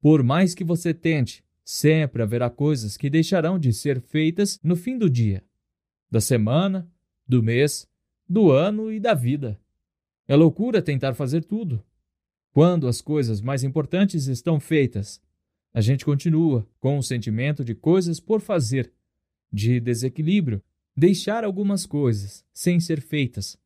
Por 0.00 0.22
mais 0.22 0.54
que 0.54 0.64
você 0.64 0.94
tente, 0.94 1.44
sempre 1.62 2.22
haverá 2.22 2.48
coisas 2.48 2.96
que 2.96 3.10
deixarão 3.10 3.58
de 3.58 3.74
ser 3.74 4.00
feitas 4.00 4.58
no 4.62 4.74
fim 4.74 4.96
do 4.96 5.10
dia, 5.10 5.44
da 6.10 6.18
semana, 6.18 6.90
do 7.28 7.42
mês, 7.42 7.86
do 8.26 8.50
ano 8.50 8.90
e 8.90 8.98
da 8.98 9.12
vida. 9.12 9.60
É 10.26 10.34
loucura 10.34 10.80
tentar 10.80 11.12
fazer 11.12 11.44
tudo. 11.44 11.84
Quando 12.52 12.88
as 12.88 13.02
coisas 13.02 13.42
mais 13.42 13.62
importantes 13.62 14.28
estão 14.28 14.58
feitas, 14.58 15.20
a 15.74 15.82
gente 15.82 16.06
continua 16.06 16.66
com 16.80 16.96
o 16.96 17.02
sentimento 17.02 17.62
de 17.62 17.74
coisas 17.74 18.18
por 18.18 18.40
fazer, 18.40 18.90
de 19.52 19.78
desequilíbrio, 19.78 20.62
deixar 20.96 21.44
algumas 21.44 21.86
coisas 21.86 22.44
sem 22.52 22.80
ser 22.80 23.00
feitas. 23.00 23.58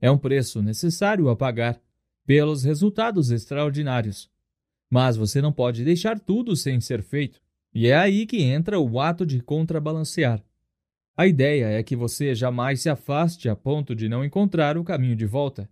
É 0.00 0.10
um 0.10 0.18
preço 0.18 0.62
necessário 0.62 1.28
a 1.28 1.36
pagar 1.36 1.80
pelos 2.26 2.64
resultados 2.64 3.30
extraordinários. 3.30 4.30
Mas 4.90 5.16
você 5.16 5.40
não 5.40 5.52
pode 5.52 5.84
deixar 5.84 6.18
tudo 6.18 6.54
sem 6.54 6.80
ser 6.80 7.02
feito. 7.02 7.40
E 7.74 7.88
é 7.88 7.96
aí 7.96 8.26
que 8.26 8.42
entra 8.42 8.78
o 8.78 9.00
ato 9.00 9.26
de 9.26 9.40
contrabalancear. 9.40 10.42
A 11.16 11.26
ideia 11.26 11.66
é 11.66 11.82
que 11.82 11.96
você 11.96 12.34
jamais 12.34 12.82
se 12.82 12.88
afaste 12.88 13.48
a 13.48 13.56
ponto 13.56 13.94
de 13.94 14.08
não 14.08 14.24
encontrar 14.24 14.76
o 14.76 14.84
caminho 14.84 15.16
de 15.16 15.26
volta 15.26 15.68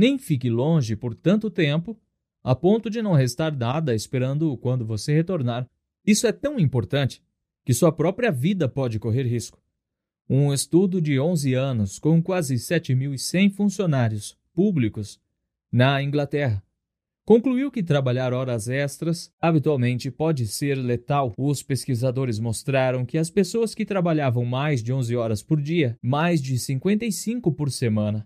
nem 0.00 0.18
fique 0.18 0.48
longe 0.48 0.96
por 0.96 1.14
tanto 1.14 1.50
tempo, 1.50 1.98
a 2.42 2.54
ponto 2.54 2.88
de 2.88 3.02
não 3.02 3.12
restar 3.12 3.54
nada 3.54 3.94
esperando 3.94 4.56
quando 4.56 4.86
você 4.86 5.12
retornar. 5.12 5.68
Isso 6.06 6.26
é 6.26 6.32
tão 6.32 6.58
importante 6.58 7.22
que 7.64 7.74
sua 7.74 7.92
própria 7.92 8.32
vida 8.32 8.68
pode 8.68 8.98
correr 8.98 9.24
risco. 9.24 9.60
Um 10.32 10.54
estudo 10.54 11.02
de 11.02 11.18
11 11.18 11.54
anos 11.54 11.98
com 11.98 12.22
quase 12.22 12.54
7.100 12.54 13.50
funcionários 13.50 14.38
públicos 14.54 15.20
na 15.72 16.00
Inglaterra 16.00 16.62
concluiu 17.24 17.68
que 17.68 17.82
trabalhar 17.82 18.32
horas 18.32 18.68
extras 18.68 19.32
habitualmente 19.40 20.08
pode 20.08 20.46
ser 20.46 20.76
letal. 20.76 21.34
Os 21.36 21.64
pesquisadores 21.64 22.38
mostraram 22.38 23.04
que 23.04 23.18
as 23.18 23.28
pessoas 23.28 23.74
que 23.74 23.84
trabalhavam 23.84 24.44
mais 24.44 24.84
de 24.84 24.92
11 24.92 25.16
horas 25.16 25.42
por 25.42 25.60
dia, 25.60 25.98
mais 26.00 26.40
de 26.40 26.56
55 26.60 27.50
por 27.50 27.68
semana, 27.68 28.24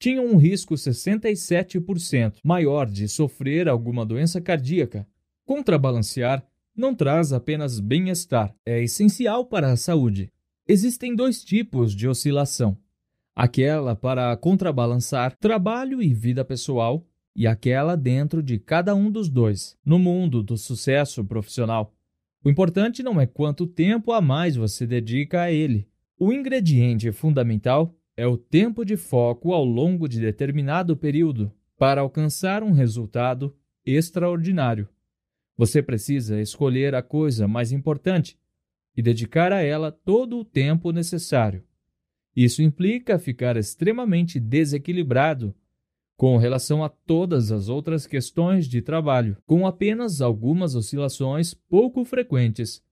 tinham 0.00 0.26
um 0.26 0.36
risco 0.36 0.74
67% 0.74 2.38
maior 2.42 2.90
de 2.90 3.06
sofrer 3.06 3.68
alguma 3.68 4.04
doença 4.04 4.40
cardíaca. 4.40 5.06
Contrabalancear 5.46 6.44
não 6.74 6.92
traz 6.92 7.32
apenas 7.32 7.78
bem-estar, 7.78 8.52
é 8.66 8.82
essencial 8.82 9.46
para 9.46 9.70
a 9.70 9.76
saúde. 9.76 10.28
Existem 10.72 11.16
dois 11.16 11.42
tipos 11.42 11.96
de 11.96 12.06
oscilação: 12.06 12.78
aquela 13.34 13.96
para 13.96 14.36
contrabalançar 14.36 15.36
trabalho 15.36 16.00
e 16.00 16.14
vida 16.14 16.44
pessoal, 16.44 17.04
e 17.34 17.44
aquela 17.44 17.96
dentro 17.96 18.40
de 18.40 18.56
cada 18.56 18.94
um 18.94 19.10
dos 19.10 19.28
dois, 19.28 19.76
no 19.84 19.98
mundo 19.98 20.44
do 20.44 20.56
sucesso 20.56 21.24
profissional. 21.24 21.92
O 22.44 22.48
importante 22.48 23.02
não 23.02 23.20
é 23.20 23.26
quanto 23.26 23.66
tempo 23.66 24.12
a 24.12 24.20
mais 24.20 24.54
você 24.54 24.86
dedica 24.86 25.42
a 25.42 25.50
ele. 25.50 25.88
O 26.16 26.32
ingrediente 26.32 27.10
fundamental 27.10 27.92
é 28.16 28.28
o 28.28 28.36
tempo 28.36 28.84
de 28.84 28.96
foco 28.96 29.52
ao 29.52 29.64
longo 29.64 30.06
de 30.06 30.20
determinado 30.20 30.96
período 30.96 31.50
para 31.76 32.02
alcançar 32.02 32.62
um 32.62 32.70
resultado 32.70 33.56
extraordinário. 33.84 34.88
Você 35.56 35.82
precisa 35.82 36.40
escolher 36.40 36.94
a 36.94 37.02
coisa 37.02 37.48
mais 37.48 37.72
importante 37.72 38.38
e 38.96 39.02
dedicar 39.02 39.52
a 39.52 39.62
ela 39.62 39.90
todo 39.90 40.38
o 40.38 40.44
tempo 40.44 40.92
necessário. 40.92 41.64
Isso 42.34 42.62
implica 42.62 43.18
ficar 43.18 43.56
extremamente 43.56 44.38
desequilibrado 44.38 45.54
com 46.16 46.36
relação 46.36 46.84
a 46.84 46.88
todas 46.88 47.50
as 47.50 47.68
outras 47.68 48.06
questões 48.06 48.68
de 48.68 48.82
trabalho, 48.82 49.36
com 49.46 49.66
apenas 49.66 50.20
algumas 50.20 50.74
oscilações 50.74 51.54
pouco 51.54 52.04
frequentes 52.04 52.82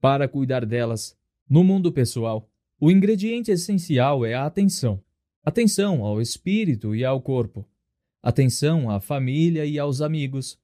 para 0.00 0.28
cuidar 0.28 0.66
delas. 0.66 1.16
No 1.48 1.64
mundo 1.64 1.90
pessoal, 1.90 2.50
o 2.78 2.90
ingrediente 2.90 3.50
essencial 3.50 4.26
é 4.26 4.34
a 4.34 4.44
atenção. 4.44 5.02
Atenção 5.42 6.04
ao 6.04 6.20
espírito 6.20 6.94
e 6.94 7.04
ao 7.04 7.20
corpo. 7.22 7.66
Atenção 8.22 8.90
à 8.90 9.00
família 9.00 9.64
e 9.64 9.78
aos 9.78 10.00
amigos. 10.00 10.58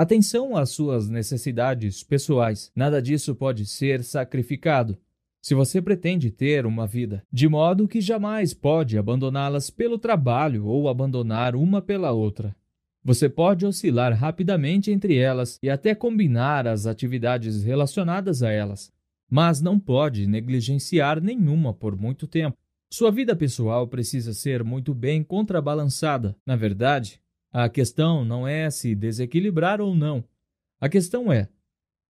Atenção 0.00 0.56
às 0.56 0.70
suas 0.70 1.10
necessidades 1.10 2.02
pessoais. 2.02 2.72
Nada 2.74 3.02
disso 3.02 3.34
pode 3.34 3.66
ser 3.66 4.02
sacrificado 4.02 4.96
se 5.42 5.54
você 5.54 5.82
pretende 5.82 6.30
ter 6.30 6.64
uma 6.64 6.86
vida, 6.86 7.22
de 7.30 7.46
modo 7.46 7.86
que 7.86 8.00
jamais 8.00 8.54
pode 8.54 8.96
abandoná-las 8.96 9.68
pelo 9.68 9.98
trabalho 9.98 10.64
ou 10.64 10.88
abandonar 10.88 11.54
uma 11.54 11.82
pela 11.82 12.12
outra. 12.12 12.56
Você 13.04 13.28
pode 13.28 13.66
oscilar 13.66 14.14
rapidamente 14.14 14.90
entre 14.90 15.18
elas 15.18 15.58
e 15.62 15.68
até 15.68 15.94
combinar 15.94 16.66
as 16.66 16.86
atividades 16.86 17.62
relacionadas 17.62 18.42
a 18.42 18.50
elas, 18.50 18.90
mas 19.30 19.60
não 19.60 19.78
pode 19.78 20.26
negligenciar 20.26 21.20
nenhuma 21.20 21.74
por 21.74 21.94
muito 21.94 22.26
tempo. 22.26 22.56
Sua 22.90 23.10
vida 23.10 23.36
pessoal 23.36 23.86
precisa 23.86 24.32
ser 24.32 24.64
muito 24.64 24.94
bem 24.94 25.22
contrabalançada. 25.22 26.34
Na 26.46 26.56
verdade, 26.56 27.20
a 27.52 27.68
questão 27.68 28.24
não 28.24 28.46
é 28.46 28.70
se 28.70 28.94
desequilibrar 28.94 29.80
ou 29.80 29.94
não. 29.94 30.24
A 30.80 30.88
questão 30.88 31.32
é: 31.32 31.48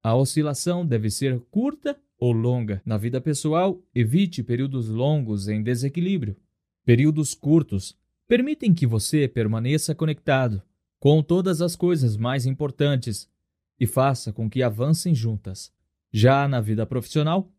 a 0.02 0.14
oscilação 0.14 0.84
deve 0.84 1.10
ser 1.10 1.40
curta 1.50 1.98
ou 2.18 2.32
longa. 2.32 2.82
Na 2.84 2.96
vida 2.98 3.20
pessoal, 3.20 3.82
evite 3.94 4.42
períodos 4.42 4.88
longos 4.88 5.48
em 5.48 5.62
desequilíbrio. 5.62 6.36
Períodos 6.84 7.34
curtos 7.34 7.96
permitem 8.28 8.74
que 8.74 8.86
você 8.86 9.26
permaneça 9.26 9.94
conectado 9.94 10.62
com 10.98 11.22
todas 11.22 11.62
as 11.62 11.74
coisas 11.74 12.16
mais 12.16 12.44
importantes 12.44 13.28
e 13.78 13.86
faça 13.86 14.32
com 14.32 14.48
que 14.48 14.62
avancem 14.62 15.14
juntas. 15.14 15.72
Já 16.12 16.46
na 16.46 16.60
vida 16.60 16.84
profissional, 16.84 17.50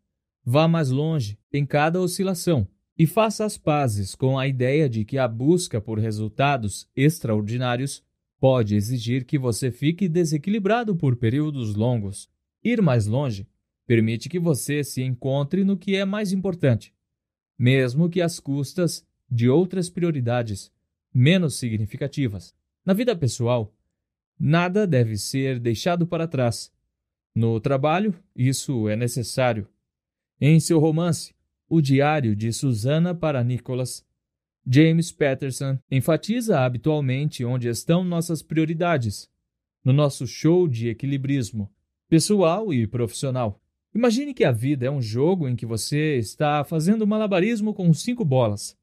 vá 0.45 0.67
mais 0.67 0.91
longe 0.91 1.39
em 1.51 1.65
cada 1.65 1.99
oscilação 1.99 2.67
e 3.01 3.07
faça 3.07 3.43
as 3.43 3.57
pazes 3.57 4.13
com 4.13 4.37
a 4.37 4.47
ideia 4.47 4.87
de 4.87 5.03
que 5.03 5.17
a 5.17 5.27
busca 5.27 5.81
por 5.81 5.97
resultados 5.97 6.87
extraordinários 6.95 8.03
pode 8.39 8.75
exigir 8.75 9.25
que 9.25 9.39
você 9.39 9.71
fique 9.71 10.07
desequilibrado 10.07 10.95
por 10.95 11.15
períodos 11.15 11.73
longos. 11.73 12.29
Ir 12.63 12.79
mais 12.79 13.07
longe 13.07 13.47
permite 13.87 14.29
que 14.29 14.37
você 14.37 14.83
se 14.83 15.01
encontre 15.01 15.63
no 15.63 15.75
que 15.75 15.95
é 15.95 16.05
mais 16.05 16.31
importante, 16.31 16.93
mesmo 17.57 18.07
que 18.07 18.21
às 18.21 18.39
custas 18.39 19.03
de 19.27 19.49
outras 19.49 19.89
prioridades 19.89 20.71
menos 21.11 21.57
significativas. 21.57 22.53
Na 22.85 22.93
vida 22.93 23.15
pessoal, 23.15 23.73
nada 24.39 24.85
deve 24.85 25.17
ser 25.17 25.59
deixado 25.59 26.05
para 26.05 26.27
trás 26.27 26.71
no 27.33 27.59
trabalho, 27.59 28.13
isso 28.35 28.87
é 28.87 28.95
necessário. 28.95 29.67
Em 30.39 30.59
seu 30.59 30.77
romance, 30.77 31.33
O 31.73 31.79
Diário 31.79 32.35
de 32.35 32.51
Susana 32.51 33.15
para 33.15 33.41
Nicholas, 33.45 34.05
James 34.67 35.09
Patterson 35.09 35.79
enfatiza 35.89 36.59
habitualmente 36.59 37.45
onde 37.45 37.69
estão 37.69 38.03
nossas 38.03 38.43
prioridades, 38.43 39.29
no 39.81 39.93
nosso 39.93 40.27
show 40.27 40.67
de 40.67 40.89
equilibrismo, 40.89 41.71
pessoal 42.09 42.73
e 42.73 42.85
profissional. 42.85 43.57
Imagine 43.95 44.33
que 44.33 44.43
a 44.43 44.51
vida 44.51 44.85
é 44.85 44.91
um 44.91 45.01
jogo 45.01 45.47
em 45.47 45.55
que 45.55 45.65
você 45.65 46.17
está 46.17 46.61
fazendo 46.65 47.07
malabarismo 47.07 47.73
com 47.73 47.93
cinco 47.93 48.25
bolas. 48.25 48.77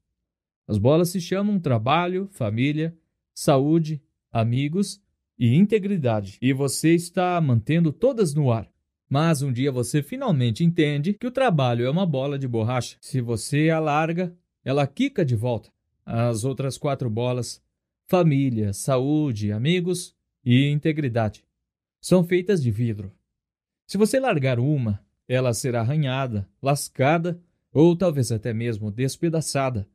As 0.67 0.79
bolas 0.79 1.09
se 1.09 1.21
chamam 1.21 1.59
trabalho, 1.59 2.27
família, 2.31 2.97
saúde, 3.35 4.01
amigos 4.31 4.99
e 5.37 5.53
integridade, 5.53 6.39
e 6.41 6.51
você 6.53 6.95
está 6.95 7.39
mantendo 7.39 7.93
todas 7.93 8.33
no 8.33 8.51
ar. 8.51 8.67
Mas 9.09 9.41
um 9.41 9.51
dia 9.51 9.71
você 9.71 10.03
finalmente 10.03 10.63
entende 10.63 11.13
que 11.13 11.25
o 11.25 11.31
trabalho 11.31 11.85
é 11.85 11.89
uma 11.89 12.05
bola 12.05 12.37
de 12.37 12.47
borracha. 12.47 12.97
Se 13.01 13.19
você 13.19 13.71
a 13.71 13.79
larga, 13.79 14.35
ela 14.63 14.85
quica 14.85 15.25
de 15.25 15.35
volta. 15.35 15.71
As 16.05 16.43
outras 16.43 16.77
quatro 16.77 17.09
bolas, 17.09 17.61
família, 18.05 18.71
saúde, 18.71 19.51
amigos 19.51 20.15
e 20.45 20.67
integridade, 20.67 21.43
são 21.99 22.23
feitas 22.23 22.61
de 22.61 22.69
vidro. 22.69 23.11
Se 23.87 23.97
você 23.97 24.19
largar 24.19 24.59
uma, 24.59 25.03
ela 25.27 25.53
será 25.53 25.81
arranhada, 25.81 26.47
lascada 26.61 27.41
ou 27.73 27.95
talvez 27.95 28.31
até 28.31 28.53
mesmo 28.53 28.91
despedaçada, 28.91 29.87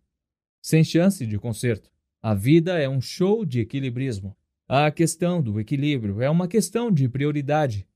sem 0.60 0.82
chance 0.82 1.24
de 1.26 1.38
conserto. 1.38 1.90
A 2.20 2.34
vida 2.34 2.78
é 2.78 2.88
um 2.88 3.00
show 3.00 3.44
de 3.44 3.60
equilibrismo. 3.60 4.36
A 4.66 4.90
questão 4.90 5.42
do 5.42 5.60
equilíbrio 5.60 6.22
é 6.22 6.30
uma 6.30 6.48
questão 6.48 6.90
de 6.90 7.08
prioridade. 7.08 7.86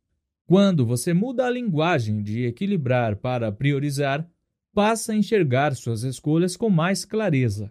Quando 0.49 0.87
você 0.87 1.13
muda 1.13 1.45
a 1.45 1.51
linguagem 1.51 2.23
de 2.23 2.47
equilibrar 2.47 3.17
para 3.17 3.53
priorizar, 3.53 4.27
passa 4.73 5.13
a 5.13 5.15
enxergar 5.15 5.77
suas 5.77 6.05
escolhas 6.05 6.57
com 6.57 6.71
mais 6.71 7.05
clareza. 7.05 7.71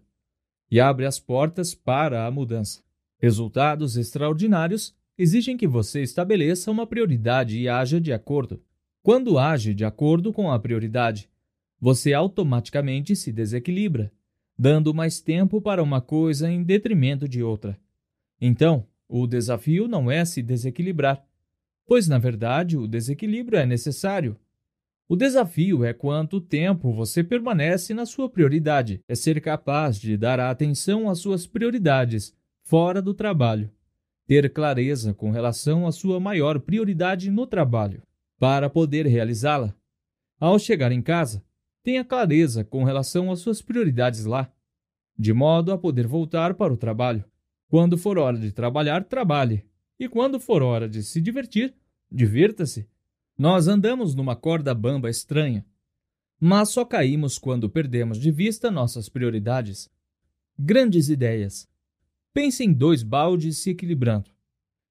e 0.70 0.80
abre 0.80 1.04
as 1.04 1.18
portas 1.18 1.74
para 1.74 2.28
a 2.28 2.30
mudança. 2.30 2.84
Resultados 3.18 3.98
extraordinários 3.98 4.94
exigem 5.18 5.58
que 5.58 5.66
você 5.66 6.04
estabeleça 6.04 6.70
uma 6.70 6.86
prioridade 6.86 7.58
e 7.58 7.68
haja 7.68 8.00
de 8.00 8.14
acordo. 8.14 8.62
Quando 9.02 9.40
age 9.40 9.74
de 9.74 9.84
acordo 9.84 10.32
com 10.32 10.52
a 10.52 10.60
prioridade, 10.60 11.28
você 11.82 12.14
automaticamente 12.14 13.16
se 13.16 13.32
desequilibra, 13.32 14.12
dando 14.56 14.94
mais 14.94 15.20
tempo 15.20 15.60
para 15.60 15.82
uma 15.82 16.00
coisa 16.00 16.48
em 16.48 16.62
detrimento 16.62 17.28
de 17.28 17.42
outra. 17.42 17.76
Então, 18.40 18.86
o 19.10 19.26
desafio 19.26 19.88
não 19.88 20.12
é 20.12 20.24
se 20.26 20.44
desequilibrar, 20.44 21.27
pois 21.88 22.08
na 22.08 22.20
verdade 22.20 22.78
o 22.78 22.88
desequilíbrio 22.88 23.58
é 23.58 23.66
necessário. 23.66 24.38
O 25.10 25.16
desafio 25.16 25.86
é 25.86 25.94
quanto 25.94 26.42
tempo 26.42 26.92
você 26.92 27.24
permanece 27.24 27.94
na 27.94 28.06
sua 28.06 28.30
prioridade, 28.30 29.00
é 29.08 29.16
ser 29.16 29.40
capaz 29.40 29.98
de 29.98 30.18
dar 30.18 30.38
atenção 30.38 31.10
às 31.10 31.20
suas 31.20 31.48
prioridades 31.48 32.36
fora 32.62 33.02
do 33.02 33.14
trabalho, 33.14 33.72
ter 34.28 34.52
clareza 34.52 35.14
com 35.14 35.32
relação 35.32 35.88
à 35.88 35.92
sua 35.94 36.20
maior 36.20 36.60
prioridade 36.60 37.32
no 37.32 37.48
trabalho, 37.48 38.04
para 38.38 38.70
poder 38.70 39.06
realizá-la. 39.06 39.74
Ao 40.38 40.60
chegar 40.60 40.92
em 40.92 41.02
casa, 41.02 41.42
tenha 41.82 42.04
clareza 42.04 42.66
com 42.66 42.84
relação 42.84 43.32
às 43.32 43.40
suas 43.40 43.62
prioridades 43.62 44.26
lá, 44.26 44.52
de 45.18 45.32
modo 45.32 45.72
a 45.72 45.78
poder 45.78 46.06
voltar 46.06 46.54
para 46.54 46.74
o 46.74 46.78
trabalho. 46.78 47.24
Quando 47.70 47.98
for 47.98 48.18
hora 48.18 48.38
de 48.38 48.52
trabalhar, 48.52 49.06
trabalhe, 49.06 49.64
e 50.00 50.08
quando 50.08 50.40
for 50.40 50.62
hora 50.62 50.88
de 50.88 51.04
se 51.04 51.20
divertir, 51.20 51.74
divirta-se. 52.12 52.88
Nós 53.38 53.68
andamos 53.68 54.16
numa 54.16 54.36
corda 54.36 54.74
bamba 54.74 55.10
estranha, 55.10 55.66
mas 56.40 56.70
só 56.70 56.86
caímos 56.86 57.38
quando 57.38 57.70
perdemos 57.70 58.20
de 58.20 58.32
vista 58.32 58.70
nossas 58.70 59.10
prioridades. 59.10 59.90
Grandes 60.58 61.10
ideias. 61.10 61.68
Pense 62.34 62.64
em 62.64 62.74
dois 62.74 63.04
baldes 63.04 63.58
se 63.58 63.72
equilibrando. 63.72 64.30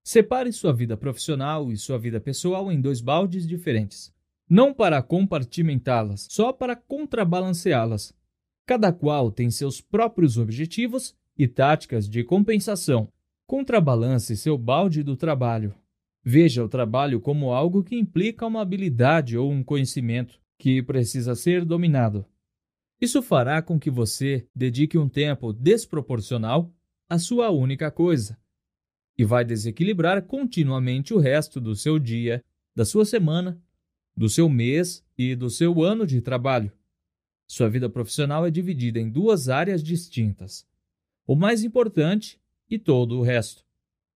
Separe 0.02 0.52
sua 0.52 0.72
vida 0.72 0.96
profissional 0.96 1.72
e 1.72 1.76
sua 1.76 1.98
vida 1.98 2.20
pessoal 2.20 2.70
em 2.70 2.80
dois 2.80 3.00
baldes 3.00 3.46
diferentes. 3.46 4.14
Não 4.48 4.72
para 4.72 5.02
compartimentá-las, 5.02 6.28
só 6.30 6.52
para 6.52 6.76
contrabalanceá-las. 6.76 8.14
Cada 8.64 8.92
qual 8.92 9.32
tem 9.32 9.50
seus 9.50 9.80
próprios 9.80 10.38
objetivos 10.38 11.16
e 11.36 11.48
táticas 11.48 12.08
de 12.08 12.22
compensação. 12.22 13.12
Contrabalance 13.46 14.36
seu 14.36 14.58
balde 14.58 15.04
do 15.04 15.16
trabalho. 15.16 15.72
Veja 16.24 16.64
o 16.64 16.68
trabalho 16.68 17.20
como 17.20 17.52
algo 17.52 17.84
que 17.84 17.94
implica 17.94 18.44
uma 18.44 18.60
habilidade 18.60 19.38
ou 19.38 19.52
um 19.52 19.62
conhecimento 19.62 20.40
que 20.58 20.82
precisa 20.82 21.36
ser 21.36 21.64
dominado. 21.64 22.26
Isso 23.00 23.22
fará 23.22 23.62
com 23.62 23.78
que 23.78 23.88
você 23.88 24.48
dedique 24.52 24.98
um 24.98 25.08
tempo 25.08 25.52
desproporcional 25.52 26.74
à 27.08 27.20
sua 27.20 27.48
única 27.50 27.88
coisa 27.88 28.36
e 29.16 29.24
vai 29.24 29.44
desequilibrar 29.44 30.22
continuamente 30.22 31.14
o 31.14 31.18
resto 31.18 31.60
do 31.60 31.76
seu 31.76 32.00
dia, 32.00 32.44
da 32.74 32.84
sua 32.84 33.04
semana, 33.04 33.62
do 34.16 34.28
seu 34.28 34.48
mês 34.48 35.06
e 35.16 35.36
do 35.36 35.48
seu 35.48 35.84
ano 35.84 36.04
de 36.04 36.20
trabalho. 36.20 36.72
Sua 37.46 37.68
vida 37.68 37.88
profissional 37.88 38.44
é 38.44 38.50
dividida 38.50 38.98
em 38.98 39.08
duas 39.08 39.48
áreas 39.48 39.84
distintas: 39.84 40.66
o 41.24 41.36
mais 41.36 41.62
importante 41.62 42.40
e 42.70 42.78
todo 42.78 43.18
o 43.18 43.22
resto. 43.22 43.64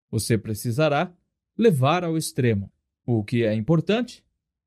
Você 0.09 0.37
precisará 0.37 1.13
levar 1.57 2.03
ao 2.03 2.17
extremo 2.17 2.71
o 3.05 3.23
que 3.23 3.43
é 3.43 3.53
importante 3.53 4.23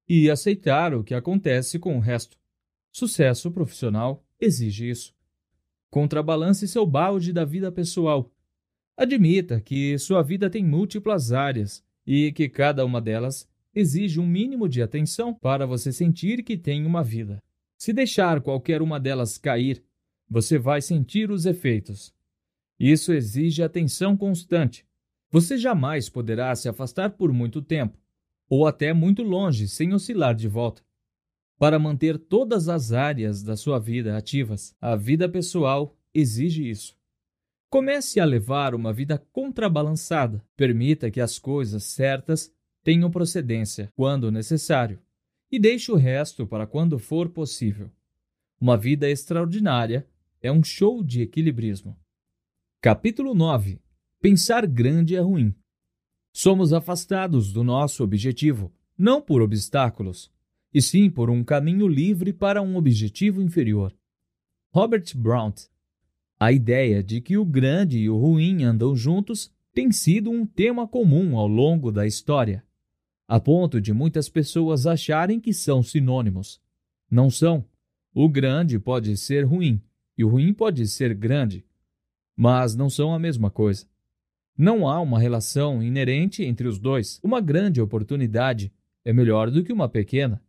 e 0.08 0.30
aceitar 0.30 0.94
o 0.94 1.02
que 1.02 1.14
acontece 1.14 1.78
com 1.78 1.96
o 1.96 2.00
resto. 2.00 2.38
Sucesso 2.90 3.50
profissional 3.50 4.24
exige 4.40 4.88
isso. 4.90 5.14
Contrabalance 5.90 6.66
seu 6.68 6.86
balde 6.86 7.32
da 7.32 7.44
vida 7.44 7.70
pessoal 7.72 8.30
Admita 8.96 9.60
que 9.60 9.98
sua 9.98 10.22
vida 10.22 10.50
tem 10.50 10.64
múltiplas 10.64 11.32
áreas 11.32 11.82
e 12.06 12.30
que 12.32 12.48
cada 12.48 12.84
uma 12.84 13.00
delas 13.00 13.48
exige 13.74 14.20
um 14.20 14.26
mínimo 14.26 14.68
de 14.68 14.82
atenção 14.82 15.32
para 15.32 15.66
você 15.66 15.90
sentir 15.90 16.42
que 16.42 16.58
tem 16.58 16.84
uma 16.84 17.02
vida. 17.02 17.42
Se 17.78 17.92
deixar 17.92 18.40
qualquer 18.40 18.82
uma 18.82 19.00
delas 19.00 19.38
cair, 19.38 19.82
você 20.28 20.58
vai 20.58 20.82
sentir 20.82 21.30
os 21.30 21.46
efeitos. 21.46 22.12
Isso 22.82 23.12
exige 23.12 23.62
atenção 23.62 24.16
constante. 24.16 24.84
Você 25.30 25.56
jamais 25.56 26.08
poderá 26.08 26.52
se 26.56 26.68
afastar 26.68 27.10
por 27.10 27.32
muito 27.32 27.62
tempo, 27.62 27.96
ou 28.48 28.66
até 28.66 28.92
muito 28.92 29.22
longe, 29.22 29.68
sem 29.68 29.94
oscilar 29.94 30.34
de 30.34 30.48
volta. 30.48 30.82
Para 31.60 31.78
manter 31.78 32.18
todas 32.18 32.68
as 32.68 32.90
áreas 32.90 33.40
da 33.40 33.56
sua 33.56 33.78
vida 33.78 34.16
ativas, 34.16 34.74
a 34.80 34.96
vida 34.96 35.28
pessoal 35.28 35.96
exige 36.12 36.68
isso. 36.68 36.98
Comece 37.70 38.18
a 38.18 38.24
levar 38.24 38.74
uma 38.74 38.92
vida 38.92 39.16
contrabalançada. 39.30 40.44
Permita 40.56 41.08
que 41.08 41.20
as 41.20 41.38
coisas 41.38 41.84
certas 41.84 42.52
tenham 42.82 43.12
procedência 43.12 43.92
quando 43.94 44.28
necessário 44.28 44.98
e 45.52 45.58
deixe 45.60 45.92
o 45.92 45.96
resto 45.96 46.48
para 46.48 46.66
quando 46.66 46.98
for 46.98 47.28
possível. 47.28 47.88
Uma 48.60 48.76
vida 48.76 49.08
extraordinária 49.08 50.04
é 50.42 50.50
um 50.50 50.64
show 50.64 51.00
de 51.04 51.22
equilibrismo. 51.22 51.96
Capítulo 52.84 53.32
9 53.32 53.80
Pensar 54.20 54.66
grande 54.66 55.14
é 55.14 55.20
ruim. 55.20 55.54
Somos 56.32 56.72
afastados 56.72 57.52
do 57.52 57.62
nosso 57.62 58.02
objetivo, 58.02 58.74
não 58.98 59.22
por 59.22 59.40
obstáculos, 59.40 60.32
e 60.74 60.82
sim 60.82 61.08
por 61.08 61.30
um 61.30 61.44
caminho 61.44 61.86
livre 61.86 62.32
para 62.32 62.60
um 62.60 62.74
objetivo 62.74 63.40
inferior. 63.40 63.94
Robert 64.74 65.04
Blount 65.14 65.68
a 66.40 66.50
ideia 66.50 67.04
de 67.04 67.20
que 67.20 67.38
o 67.38 67.44
grande 67.44 68.00
e 68.00 68.10
o 68.10 68.18
ruim 68.18 68.64
andam 68.64 68.96
juntos 68.96 69.54
tem 69.72 69.92
sido 69.92 70.28
um 70.28 70.44
tema 70.44 70.88
comum 70.88 71.38
ao 71.38 71.46
longo 71.46 71.92
da 71.92 72.04
história, 72.04 72.64
a 73.28 73.38
ponto 73.38 73.80
de 73.80 73.92
muitas 73.92 74.28
pessoas 74.28 74.88
acharem 74.88 75.38
que 75.38 75.54
são 75.54 75.84
sinônimos. 75.84 76.60
Não 77.08 77.30
são. 77.30 77.64
O 78.12 78.28
grande 78.28 78.76
pode 78.80 79.16
ser 79.16 79.44
ruim 79.44 79.80
e 80.18 80.24
o 80.24 80.28
ruim 80.28 80.52
pode 80.52 80.88
ser 80.88 81.14
grande, 81.14 81.64
mas 82.36 82.74
não 82.74 82.88
são 82.90 83.12
a 83.12 83.18
mesma 83.18 83.50
coisa. 83.50 83.86
Não 84.56 84.88
há 84.88 85.00
uma 85.00 85.18
relação 85.18 85.82
inerente 85.82 86.44
entre 86.44 86.68
os 86.68 86.78
dois. 86.78 87.18
Uma 87.22 87.40
grande 87.40 87.80
oportunidade 87.80 88.72
é 89.04 89.12
melhor 89.12 89.50
do 89.50 89.64
que 89.64 89.72
uma 89.72 89.88
pequena, 89.88 90.40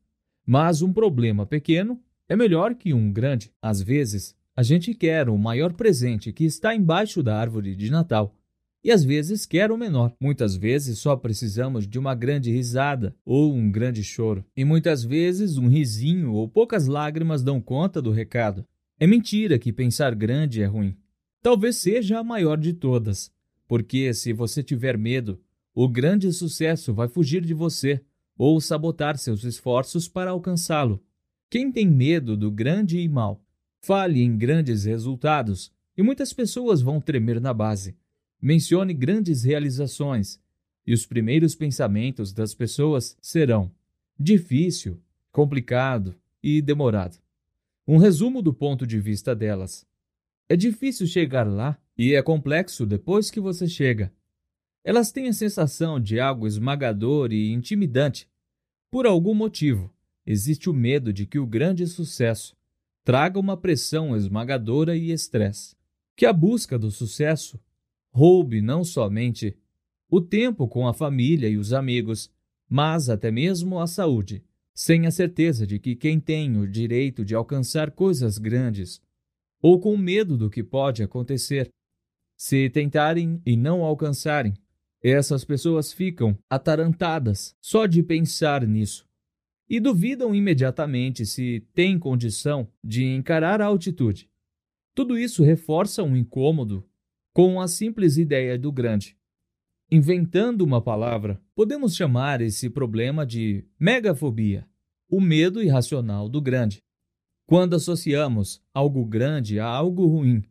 mas 0.46 0.82
um 0.82 0.92
problema 0.92 1.46
pequeno 1.46 2.00
é 2.28 2.36
melhor 2.36 2.76
que 2.76 2.94
um 2.94 3.12
grande. 3.12 3.52
Às 3.62 3.82
vezes, 3.82 4.36
a 4.56 4.62
gente 4.62 4.94
quer 4.94 5.30
o 5.30 5.38
maior 5.38 5.74
presente 5.74 6.32
que 6.32 6.44
está 6.44 6.76
embaixo 6.76 7.24
da 7.24 7.40
árvore 7.40 7.76
de 7.76 7.90
Natal. 7.90 8.36
E 8.84 8.92
às 8.92 9.04
vezes 9.04 9.46
quer 9.46 9.72
o 9.72 9.78
menor. 9.78 10.14
Muitas 10.20 10.58
vezes 10.58 11.00
só 11.00 11.16
precisamos 11.16 11.88
de 11.88 11.98
uma 11.98 12.14
grande 12.14 12.52
risada 12.52 13.16
ou 13.26 13.54
um 13.54 13.72
grande 13.72 14.04
choro. 14.04 14.44
E 14.56 14.66
muitas 14.66 15.04
vezes 15.04 15.58
um 15.58 15.70
risinho 15.70 16.34
ou 16.34 16.50
poucas 16.50 16.86
lágrimas 16.86 17.42
dão 17.42 17.62
conta 17.62 18.02
do 18.02 18.12
recado. 18.12 18.66
É 19.00 19.08
mentira 19.08 19.58
que 19.58 19.72
pensar 19.72 20.14
grande 20.14 20.62
é 20.62 20.66
ruim. 20.66 20.98
Talvez 21.44 21.76
seja 21.78 22.18
a 22.18 22.24
maior 22.24 22.58
de 22.58 22.74
todas. 22.74 23.32
Porque 23.68 24.12
se 24.16 24.34
você 24.34 24.64
tiver 24.64 24.98
medo, 24.98 25.40
o 25.76 25.88
grande 25.88 26.32
sucesso 26.34 26.92
vai 26.92 27.08
fugir 27.08 27.42
de 27.42 27.54
você 27.54 28.02
ou 28.36 28.60
sabotar 28.60 29.18
seus 29.20 29.44
esforços 29.44 30.08
para 30.08 30.32
alcançá-lo. 30.32 31.00
Quem 31.50 31.72
tem 31.72 31.88
medo 31.88 32.36
do 32.36 32.50
grande 32.50 32.98
e 32.98 33.08
mal 33.08 33.44
Fale 33.86 34.22
em 34.22 34.38
grandes 34.38 34.86
resultados 34.86 35.70
e 35.98 36.02
muitas 36.02 36.32
pessoas 36.32 36.82
vão 36.82 37.02
tremer 37.02 37.42
na 37.42 37.54
base. 37.54 37.98
Mencione 38.42 38.94
grandes 38.94 39.44
realizações 39.44 40.40
e 40.88 40.94
os 40.94 41.06
primeiros 41.06 41.54
pensamentos 41.54 42.32
das 42.32 42.56
pessoas 42.56 43.18
serão 43.22 43.70
difícil, 44.18 45.02
complicado 45.34 46.16
e 46.42 46.62
demorado. 46.62 47.18
Um 47.86 47.98
resumo 47.98 48.42
do 48.42 48.54
ponto 48.54 48.88
de 48.88 49.02
vista 49.02 49.36
delas. 49.36 49.86
É 50.50 50.56
difícil 50.56 51.08
chegar 51.08 51.48
lá 51.48 51.80
e 51.98 52.14
é 52.14 52.22
complexo 52.22 52.86
depois 52.86 53.32
que 53.32 53.40
você 53.40 53.68
chega. 53.68 54.14
Elas 54.84 55.12
têm 55.12 55.28
a 55.28 55.34
sensação 55.34 56.00
de 56.00 56.20
algo 56.20 56.46
esmagador 56.46 57.32
e 57.32 57.52
intimidante. 57.52 58.28
Por 58.92 59.06
algum 59.06 59.34
motivo, 59.34 59.94
existe 60.26 60.70
o 60.70 60.74
medo 60.74 61.14
de 61.14 61.26
que 61.26 61.40
o 61.40 61.48
grande 61.48 61.88
sucesso 61.88 62.56
traga 63.04 63.40
uma 63.40 63.56
pressão 63.56 64.16
esmagadora 64.16 64.96
e 64.96 65.12
estresse. 65.12 65.76
Que 66.16 66.26
a 66.26 66.34
busca 66.34 66.78
do 66.78 66.92
sucesso 66.92 67.60
roube 68.12 68.62
não 68.62 68.84
somente 68.84 69.58
o 70.10 70.22
tempo 70.22 70.68
com 70.68 70.88
a 70.88 70.94
família 70.94 71.50
e 71.50 71.58
os 71.58 71.74
amigos, 71.74 72.32
mas 72.70 73.10
até 73.10 73.32
mesmo 73.32 73.80
a 73.80 73.88
saúde, 73.88 74.44
sem 74.74 75.08
a 75.08 75.12
certeza 75.12 75.66
de 75.66 75.80
que 75.80 75.96
quem 75.96 76.20
tem 76.20 76.56
o 76.58 76.68
direito 76.68 77.26
de 77.26 77.34
alcançar 77.34 77.92
coisas 77.92 78.38
grandes, 78.38 79.02
ou 79.64 79.80
com 79.80 79.96
medo 79.96 80.38
do 80.38 80.50
que 80.50 80.62
pode 80.62 81.02
acontecer, 81.02 81.70
se 82.36 82.70
tentarem 82.70 83.42
e 83.46 83.56
não 83.56 83.82
alcançarem, 83.82 84.54
essas 85.02 85.46
pessoas 85.46 85.94
ficam 85.94 86.38
atarantadas 86.50 87.56
só 87.62 87.86
de 87.86 88.04
pensar 88.04 88.68
nisso 88.68 89.08
e 89.70 89.80
duvidam 89.80 90.36
imediatamente 90.36 91.26
se 91.26 91.66
têm 91.74 91.98
condição 91.98 92.68
de 92.84 93.06
encarar 93.06 93.62
a 93.62 93.66
altitude. 93.66 94.30
Tudo 94.94 95.18
isso 95.18 95.44
reforça 95.44 96.04
um 96.04 96.16
incômodo 96.16 96.86
com 97.34 97.62
a 97.62 97.68
simples 97.68 98.18
ideia 98.18 98.60
do 98.60 98.72
grande. 98.72 99.18
Inventando 99.90 100.62
uma 100.62 100.82
palavra, 100.82 101.42
podemos 101.56 101.96
chamar 101.96 102.42
esse 102.42 102.70
problema 102.70 103.26
de 103.26 103.66
megafobia, 103.80 104.68
o 105.10 105.22
medo 105.22 105.64
irracional 105.64 106.28
do 106.28 106.42
grande. 106.42 106.84
Quando 107.46 107.76
associamos 107.76 108.62
algo 108.74 109.06
grande 109.06 109.60
a 109.60 109.66
algo 109.66 110.06
ruim, 110.08 110.44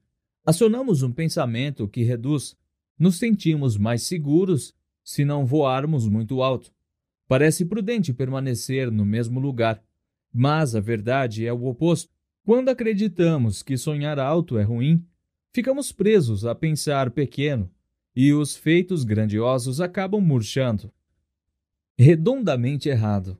acionamos 0.44 1.02
um 1.02 1.10
pensamento 1.10 1.88
que 1.88 2.02
reduz, 2.02 2.56
nos 2.98 3.16
sentimos 3.16 3.76
mais 3.76 4.02
seguros 4.02 4.74
se 5.02 5.24
não 5.24 5.46
voarmos 5.46 6.06
muito 6.06 6.42
alto. 6.42 6.72
Parece 7.26 7.64
prudente 7.64 8.12
permanecer 8.12 8.90
no 8.90 9.04
mesmo 9.04 9.40
lugar, 9.40 9.82
mas 10.32 10.74
a 10.74 10.80
verdade 10.80 11.46
é 11.46 11.52
o 11.52 11.64
oposto. 11.64 12.10
Quando 12.44 12.68
acreditamos 12.68 13.62
que 13.62 13.76
sonhar 13.76 14.18
alto 14.18 14.58
é 14.58 14.62
ruim, 14.62 15.04
ficamos 15.52 15.92
presos 15.92 16.44
a 16.44 16.54
pensar 16.54 17.10
pequeno 17.10 17.70
e 18.14 18.32
os 18.32 18.54
feitos 18.54 19.04
grandiosos 19.04 19.80
acabam 19.80 20.20
murchando. 20.20 20.92
Redondamente 21.98 22.88
errado. 22.88 23.38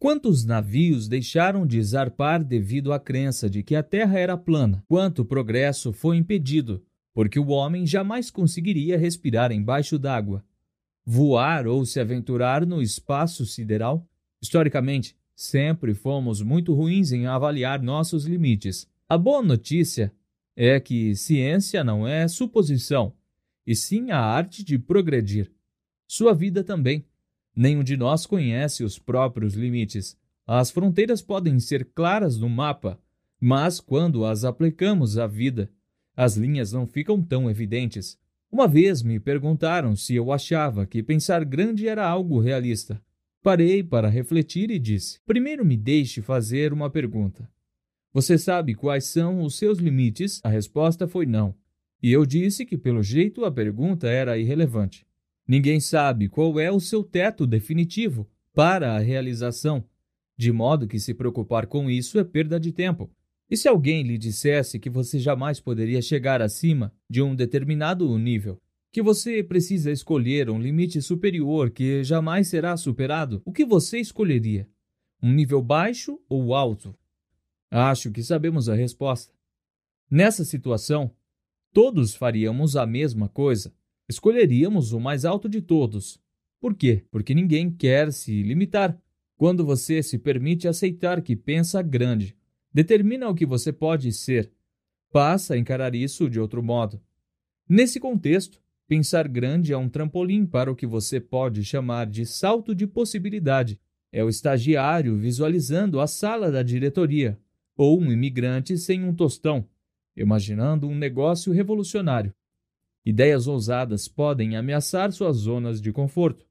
Quantos 0.00 0.44
navios 0.44 1.08
deixaram 1.08 1.66
de 1.66 1.82
zarpar 1.82 2.44
devido 2.44 2.92
à 2.92 3.00
crença 3.00 3.50
de 3.50 3.64
que 3.64 3.74
a 3.74 3.82
Terra 3.82 4.16
era 4.16 4.36
plana? 4.36 4.84
Quanto 4.86 5.24
progresso 5.24 5.92
foi 5.92 6.16
impedido, 6.16 6.84
porque 7.12 7.36
o 7.36 7.48
homem 7.48 7.84
jamais 7.84 8.30
conseguiria 8.30 8.96
respirar 8.96 9.50
embaixo 9.50 9.98
d'água? 9.98 10.44
Voar 11.04 11.66
ou 11.66 11.84
se 11.84 11.98
aventurar 11.98 12.64
no 12.64 12.80
espaço 12.80 13.44
sideral? 13.44 14.08
Historicamente, 14.40 15.16
sempre 15.34 15.92
fomos 15.94 16.42
muito 16.42 16.72
ruins 16.72 17.10
em 17.10 17.26
avaliar 17.26 17.82
nossos 17.82 18.24
limites. 18.24 18.88
A 19.08 19.18
boa 19.18 19.42
notícia 19.42 20.14
é 20.54 20.78
que 20.78 21.16
ciência 21.16 21.82
não 21.82 22.06
é 22.06 22.28
suposição, 22.28 23.12
e 23.66 23.74
sim 23.74 24.12
a 24.12 24.20
arte 24.20 24.62
de 24.62 24.78
progredir. 24.78 25.50
Sua 26.06 26.32
vida 26.32 26.62
também. 26.62 27.04
Nenhum 27.60 27.82
de 27.82 27.96
nós 27.96 28.24
conhece 28.24 28.84
os 28.84 29.00
próprios 29.00 29.54
limites. 29.54 30.16
As 30.46 30.70
fronteiras 30.70 31.20
podem 31.20 31.58
ser 31.58 31.86
claras 31.92 32.38
no 32.38 32.48
mapa, 32.48 33.00
mas 33.40 33.80
quando 33.80 34.24
as 34.24 34.44
aplicamos 34.44 35.18
à 35.18 35.26
vida, 35.26 35.68
as 36.14 36.36
linhas 36.36 36.70
não 36.70 36.86
ficam 36.86 37.20
tão 37.20 37.50
evidentes. 37.50 38.16
Uma 38.48 38.68
vez 38.68 39.02
me 39.02 39.18
perguntaram 39.18 39.96
se 39.96 40.14
eu 40.14 40.30
achava 40.30 40.86
que 40.86 41.02
pensar 41.02 41.44
grande 41.44 41.88
era 41.88 42.08
algo 42.08 42.38
realista. 42.38 43.02
Parei 43.42 43.82
para 43.82 44.08
refletir 44.08 44.70
e 44.70 44.78
disse: 44.78 45.18
Primeiro 45.26 45.64
me 45.64 45.76
deixe 45.76 46.22
fazer 46.22 46.72
uma 46.72 46.88
pergunta. 46.88 47.50
Você 48.12 48.38
sabe 48.38 48.76
quais 48.76 49.06
são 49.06 49.42
os 49.42 49.58
seus 49.58 49.80
limites? 49.80 50.40
A 50.44 50.48
resposta 50.48 51.08
foi 51.08 51.26
não. 51.26 51.56
E 52.00 52.12
eu 52.12 52.24
disse 52.24 52.64
que, 52.64 52.78
pelo 52.78 53.02
jeito, 53.02 53.44
a 53.44 53.50
pergunta 53.50 54.06
era 54.06 54.38
irrelevante. 54.38 55.07
Ninguém 55.48 55.80
sabe 55.80 56.28
qual 56.28 56.60
é 56.60 56.70
o 56.70 56.78
seu 56.78 57.02
teto 57.02 57.46
definitivo 57.46 58.28
para 58.54 58.94
a 58.94 58.98
realização, 58.98 59.82
de 60.36 60.52
modo 60.52 60.86
que 60.86 61.00
se 61.00 61.14
preocupar 61.14 61.66
com 61.66 61.90
isso 61.90 62.18
é 62.18 62.24
perda 62.24 62.60
de 62.60 62.70
tempo. 62.70 63.10
E 63.50 63.56
se 63.56 63.66
alguém 63.66 64.02
lhe 64.02 64.18
dissesse 64.18 64.78
que 64.78 64.90
você 64.90 65.18
jamais 65.18 65.58
poderia 65.58 66.02
chegar 66.02 66.42
acima 66.42 66.92
de 67.08 67.22
um 67.22 67.34
determinado 67.34 68.18
nível, 68.18 68.60
que 68.92 69.00
você 69.00 69.42
precisa 69.42 69.90
escolher 69.90 70.50
um 70.50 70.60
limite 70.60 71.00
superior 71.00 71.70
que 71.70 72.04
jamais 72.04 72.48
será 72.48 72.76
superado, 72.76 73.40
o 73.44 73.52
que 73.52 73.64
você 73.64 73.98
escolheria? 73.98 74.68
Um 75.22 75.32
nível 75.32 75.62
baixo 75.62 76.20
ou 76.28 76.54
alto? 76.54 76.94
Acho 77.70 78.10
que 78.12 78.22
sabemos 78.22 78.68
a 78.68 78.74
resposta. 78.74 79.32
Nessa 80.10 80.44
situação, 80.44 81.10
Todos 81.72 82.14
faríamos 82.14 82.76
a 82.76 82.86
mesma 82.86 83.28
coisa. 83.28 83.72
Escolheríamos 84.08 84.92
o 84.92 85.00
mais 85.00 85.24
alto 85.24 85.48
de 85.48 85.60
todos. 85.60 86.20
Por 86.60 86.74
quê? 86.74 87.04
Porque 87.10 87.34
ninguém 87.34 87.70
quer 87.70 88.12
se 88.12 88.42
limitar. 88.42 88.98
Quando 89.36 89.64
você 89.64 90.02
se 90.02 90.18
permite 90.18 90.66
aceitar 90.66 91.20
que 91.22 91.36
pensa 91.36 91.82
grande, 91.82 92.36
determina 92.72 93.28
o 93.28 93.34
que 93.34 93.46
você 93.46 93.72
pode 93.72 94.12
ser, 94.12 94.50
passa 95.12 95.54
a 95.54 95.58
encarar 95.58 95.94
isso 95.94 96.28
de 96.28 96.40
outro 96.40 96.62
modo. 96.62 97.00
Nesse 97.68 98.00
contexto, 98.00 98.60
pensar 98.86 99.28
grande 99.28 99.72
é 99.72 99.76
um 99.76 99.88
trampolim 99.88 100.46
para 100.46 100.72
o 100.72 100.74
que 100.74 100.86
você 100.86 101.20
pode 101.20 101.64
chamar 101.64 102.06
de 102.06 102.24
salto 102.24 102.74
de 102.74 102.86
possibilidade. 102.86 103.78
É 104.10 104.24
o 104.24 104.28
estagiário 104.28 105.16
visualizando 105.16 106.00
a 106.00 106.06
sala 106.06 106.50
da 106.50 106.62
diretoria, 106.62 107.38
ou 107.76 108.00
um 108.00 108.10
imigrante 108.10 108.76
sem 108.78 109.04
um 109.04 109.14
tostão 109.14 109.68
imaginando 110.20 110.88
um 110.88 110.94
negócio 110.94 111.52
revolucionário. 111.52 112.34
Ideias 113.08 113.46
ousadas 113.46 114.06
podem 114.06 114.54
ameaçar 114.54 115.10
suas 115.12 115.38
zonas 115.38 115.80
de 115.80 115.90
conforto, 115.90 116.44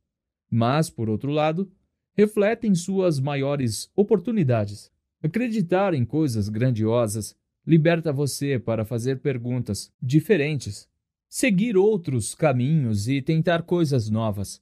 mas, 0.50 0.90
por 0.90 1.08
outro 1.08 1.30
lado, 1.30 1.72
refletem 2.16 2.74
suas 2.74 3.20
maiores 3.20 3.92
oportunidades. 3.96 4.92
Acreditar 5.22 5.94
em 5.94 6.04
coisas 6.04 6.50
grandiosas 6.50 7.36
liberta 7.64 8.12
você 8.12 8.58
para 8.58 8.84
fazer 8.84 9.20
perguntas 9.20 9.94
diferentes, 10.02 10.90
seguir 11.30 11.78
outros 11.78 12.34
caminhos 12.34 13.08
e 13.08 13.22
tentar 13.22 13.62
coisas 13.62 14.10
novas. 14.10 14.60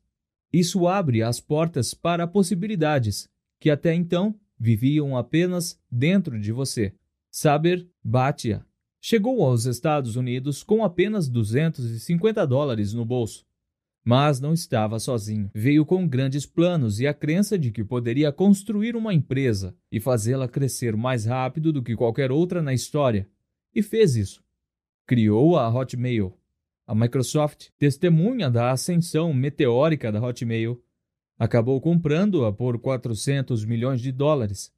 Isso 0.52 0.90
abre 0.90 1.24
as 1.24 1.40
portas 1.40 1.94
para 1.94 2.28
possibilidades 2.28 3.30
que 3.58 3.70
até 3.70 3.94
então 3.94 4.38
viviam 4.60 5.16
apenas 5.16 5.80
dentro 5.90 6.38
de 6.42 6.52
você. 6.52 6.94
Saber 7.32 7.88
Bhatia 8.04 8.66
chegou 9.08 9.44
aos 9.44 9.66
Estados 9.68 10.16
Unidos 10.16 10.64
com 10.64 10.84
apenas 10.84 11.30
250 11.30 12.44
dólares 12.48 12.92
no 12.92 13.06
bolso. 13.06 13.46
Mas 14.04 14.40
não 14.40 14.52
estava 14.52 14.98
sozinho. 14.98 15.52
Veio 15.54 15.86
com 15.86 16.08
grandes 16.08 16.44
planos 16.44 17.00
e 17.00 17.06
a 17.06 17.14
crença 17.14 17.56
de 17.56 17.70
que 17.70 17.84
poderia 17.84 18.32
construir 18.32 18.96
uma 18.96 19.14
empresa 19.14 19.78
e 19.92 20.00
fazê-la 20.00 20.48
crescer 20.48 20.98
mais 20.98 21.24
rápido 21.24 21.72
do 21.72 21.84
que 21.84 21.96
qualquer 21.96 22.32
outra 22.32 22.64
na 22.64 22.74
história. 22.74 23.30
E 23.76 23.84
fez 23.84 24.16
isso. 24.16 24.44
Criou 25.06 25.56
a 25.56 25.70
Hotmail. 25.70 26.36
A 26.88 26.96
Microsoft, 26.96 27.68
testemunha 27.78 28.50
da 28.50 28.72
ascensão 28.72 29.32
meteórica 29.32 30.12
da 30.12 30.20
Hotmail, 30.20 30.84
acabou 31.38 31.80
comprando-a 31.80 32.52
por 32.52 32.80
400 32.80 33.66
milhões 33.66 34.02
de 34.02 34.12
dólares. 34.12 34.74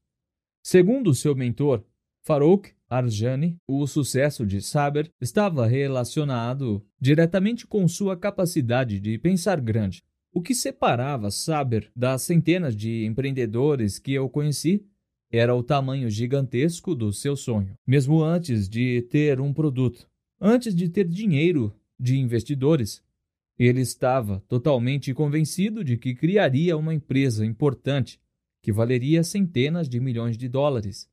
Segundo 0.61 1.13
seu 1.13 1.33
mentor, 1.33 1.81
Farouk 2.23 2.75
Arjani, 2.89 3.57
o 3.68 3.85
sucesso 3.85 4.45
de 4.45 4.61
Saber 4.61 5.11
estava 5.19 5.68
relacionado 5.68 6.85
diretamente 6.99 7.68
com 7.68 7.85
sua 7.88 8.15
capacidade 8.15 8.99
de 8.99 9.18
pensar 9.18 9.59
grande. 9.59 10.03
O 10.31 10.41
que 10.41 10.55
separava 10.55 11.30
Saber 11.30 11.91
das 11.95 12.22
centenas 12.22 12.76
de 12.76 13.05
empreendedores 13.05 13.99
que 13.99 14.14
eu 14.14 14.30
conheci 14.30 14.85
era 15.30 15.53
o 15.53 15.61
tamanho 15.61 16.09
gigantesco 16.09 16.95
do 16.95 17.11
seu 17.11 17.35
sonho, 17.35 17.77
mesmo 17.85 18.23
antes 18.23 18.69
de 18.69 19.01
ter 19.09 19.41
um 19.41 19.53
produto, 19.53 20.07
antes 20.39 20.73
de 20.73 20.88
ter 20.88 21.05
dinheiro 21.05 21.76
de 21.99 22.18
investidores. 22.18 23.03
Ele 23.59 23.81
estava 23.81 24.41
totalmente 24.47 25.14
convencido 25.14 25.84
de 25.84 25.97
que 25.97 26.15
criaria 26.15 26.77
uma 26.77 26.93
empresa 26.93 27.45
importante 27.45 28.22
que 28.61 28.72
valeria 28.72 29.23
centenas 29.23 29.89
de 29.89 29.99
milhões 29.99 30.38
de 30.38 30.47
dólares 30.47 31.09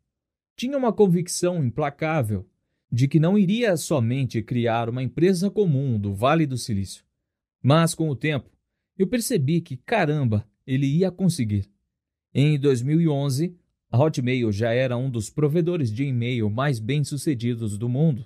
tinha 0.56 0.76
uma 0.76 0.93
convicção 0.93 1.64
implacável 1.64 2.47
de 2.90 3.09
que 3.09 3.18
não 3.18 3.36
iria 3.36 3.76
somente 3.76 4.43
criar 4.43 4.89
uma 4.89 5.02
empresa 5.02 5.51
comum 5.51 5.98
do 5.98 6.14
Vale 6.14 6.47
do 6.47 6.56
Silício. 6.56 7.05
Mas, 7.62 7.94
com 7.94 8.09
o 8.09 8.14
tempo, 8.14 8.51
eu 8.97 9.06
percebi 9.06 9.60
que, 9.60 9.76
caramba, 9.76 10.48
ele 10.66 10.86
ia 10.86 11.10
conseguir. 11.10 11.68
Em 12.32 12.59
2011, 12.59 13.56
a 13.90 13.98
Hotmail 13.98 14.52
já 14.52 14.72
era 14.72 14.97
um 14.97 15.10
dos 15.10 15.31
provedores 15.31 15.90
de 15.93 16.05
e-mail 16.05 16.48
mais 16.51 16.78
bem-sucedidos 16.78 17.76
do 17.78 17.89
mundo, 17.89 18.24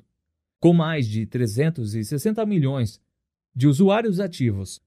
com 0.61 0.73
mais 0.73 1.07
de 1.07 1.27
360 1.27 2.45
milhões 2.45 3.01
de 3.55 3.67
usuários 3.67 4.21
ativos. 4.21 4.83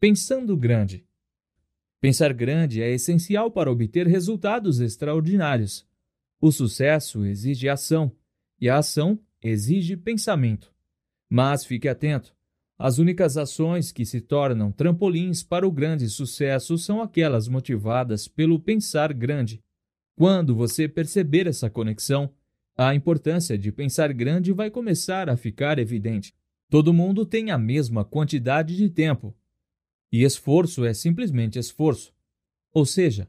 Pensando 0.00 0.56
grande. 0.56 1.04
Pensar 2.00 2.32
grande 2.32 2.82
é 2.82 2.90
essencial 2.90 3.50
para 3.50 3.70
obter 3.70 4.06
resultados 4.06 4.80
extraordinários. 4.80 5.86
O 6.44 6.50
sucesso 6.50 7.24
exige 7.24 7.68
ação 7.68 8.10
e 8.60 8.68
a 8.68 8.78
ação 8.78 9.16
exige 9.40 9.96
pensamento. 9.96 10.74
Mas 11.30 11.64
fique 11.64 11.88
atento: 11.88 12.34
as 12.76 12.98
únicas 12.98 13.36
ações 13.36 13.92
que 13.92 14.04
se 14.04 14.20
tornam 14.20 14.72
trampolins 14.72 15.44
para 15.44 15.64
o 15.64 15.70
grande 15.70 16.08
sucesso 16.08 16.76
são 16.76 17.00
aquelas 17.00 17.46
motivadas 17.46 18.26
pelo 18.26 18.58
pensar 18.58 19.12
grande. 19.12 19.62
Quando 20.16 20.52
você 20.52 20.88
perceber 20.88 21.46
essa 21.46 21.70
conexão, 21.70 22.28
a 22.76 22.92
importância 22.92 23.56
de 23.56 23.70
pensar 23.70 24.12
grande 24.12 24.52
vai 24.52 24.68
começar 24.68 25.30
a 25.30 25.36
ficar 25.36 25.78
evidente. 25.78 26.34
Todo 26.68 26.92
mundo 26.92 27.24
tem 27.24 27.52
a 27.52 27.56
mesma 27.56 28.04
quantidade 28.04 28.76
de 28.76 28.90
tempo. 28.90 29.32
E 30.10 30.24
esforço 30.24 30.84
é 30.84 30.92
simplesmente 30.92 31.56
esforço. 31.56 32.12
Ou 32.74 32.84
seja, 32.84 33.28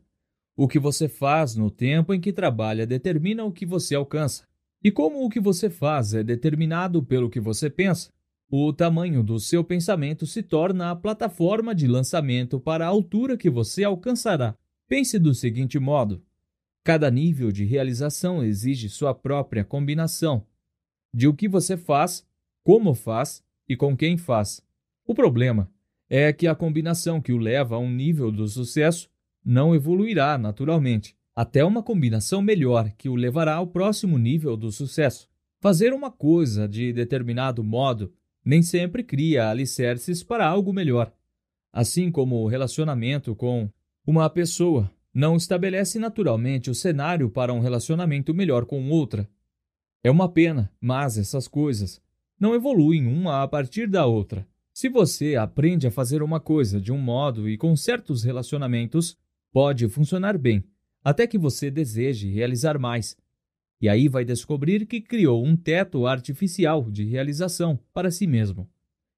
o 0.56 0.68
que 0.68 0.80
você 0.80 1.08
faz 1.08 1.56
no 1.56 1.72
tempo 1.72 2.14
em 2.14 2.22
que 2.22 2.32
trabalha 2.32 2.86
determina 2.86 3.44
o 3.44 3.52
que 3.52 3.66
você 3.66 3.96
alcança. 3.96 4.48
E 4.84 4.92
como 4.92 5.24
o 5.24 5.30
que 5.30 5.40
você 5.40 5.70
faz 5.70 6.14
é 6.14 6.24
determinado 6.24 7.02
pelo 7.02 7.30
que 7.30 7.40
você 7.40 7.70
pensa, 7.70 8.12
o 8.50 8.72
tamanho 8.72 9.24
do 9.24 9.40
seu 9.40 9.64
pensamento 9.64 10.28
se 10.28 10.44
torna 10.44 10.92
a 10.92 10.96
plataforma 10.96 11.74
de 11.74 11.88
lançamento 11.88 12.60
para 12.60 12.86
a 12.86 12.90
altura 12.90 13.36
que 13.36 13.50
você 13.50 13.84
alcançará. 13.84 14.56
Pense 14.88 15.18
do 15.18 15.34
seguinte 15.34 15.80
modo: 15.80 16.22
cada 16.84 17.10
nível 17.10 17.52
de 17.52 17.66
realização 17.66 18.44
exige 18.44 18.90
sua 18.90 19.14
própria 19.16 19.64
combinação 19.64 20.46
de 21.14 21.28
o 21.28 21.34
que 21.34 21.48
você 21.48 21.78
faz, 21.78 22.26
como 22.64 22.94
faz 22.94 23.44
e 23.68 23.76
com 23.76 23.96
quem 23.96 24.18
faz. 24.18 24.62
O 25.06 25.16
problema 25.16 25.72
é 26.10 26.32
que 26.32 26.48
a 26.48 26.54
combinação 26.54 27.22
que 27.22 27.32
o 27.32 27.38
leva 27.38 27.76
a 27.76 27.80
um 27.80 27.90
nível 27.90 28.32
do 28.32 28.48
sucesso 28.48 29.10
não 29.44 29.76
evoluirá 29.76 30.38
naturalmente, 30.38 31.16
até 31.36 31.64
uma 31.64 31.82
combinação 31.82 32.42
melhor 32.42 32.92
que 32.98 33.10
o 33.10 33.16
levará 33.16 33.56
ao 33.56 33.68
próximo 33.68 34.18
nível 34.18 34.56
do 34.56 34.72
sucesso. 34.72 35.28
Fazer 35.60 35.94
uma 35.94 36.12
coisa 36.12 36.68
de 36.68 36.94
determinado 36.94 37.64
modo 37.64 38.14
nem 38.46 38.62
sempre 38.62 39.04
cria 39.04 39.50
alicerces 39.50 40.22
para 40.22 40.48
algo 40.48 40.74
melhor. 40.74 41.12
Assim 41.72 42.12
como 42.12 42.36
o 42.38 42.48
relacionamento 42.48 43.36
com 43.36 43.70
uma 44.06 44.30
pessoa 44.30 44.92
não 45.14 45.36
estabelece 45.36 46.00
naturalmente 46.00 46.70
o 46.70 46.76
cenário 46.76 47.30
para 47.30 47.54
um 47.54 47.60
relacionamento 47.60 48.34
melhor 48.34 48.66
com 48.66 48.90
outra. 48.90 49.28
É 50.04 50.12
uma 50.12 50.28
pena, 50.28 50.72
mas 50.82 51.18
essas 51.18 51.48
coisas 51.48 52.02
não 52.40 52.54
evoluem 52.54 53.08
uma 53.08 53.42
a 53.42 53.48
partir 53.48 53.88
da 53.88 54.06
outra. 54.06 54.46
Se 54.74 54.90
você 54.90 55.36
aprende 55.36 55.88
a 55.88 55.92
fazer 55.92 56.22
uma 56.22 56.40
coisa 56.40 56.82
de 56.82 56.92
um 56.92 56.98
modo 56.98 57.48
e 57.48 57.58
com 57.58 57.76
certos 57.76 58.24
relacionamentos, 58.24 59.18
pode 59.54 59.88
funcionar 59.88 60.38
bem, 60.38 60.66
até 61.02 61.26
que 61.26 61.38
você 61.38 61.72
deseje 61.72 62.30
realizar 62.30 62.78
mais 62.78 63.16
e 63.84 63.90
aí 63.90 64.08
vai 64.08 64.24
descobrir 64.24 64.86
que 64.86 65.02
criou 65.02 65.46
um 65.46 65.58
teto 65.58 66.08
artificial 66.08 66.90
de 66.90 67.04
realização 67.04 67.78
para 67.94 68.10
si 68.10 68.26
mesmo. 68.26 68.66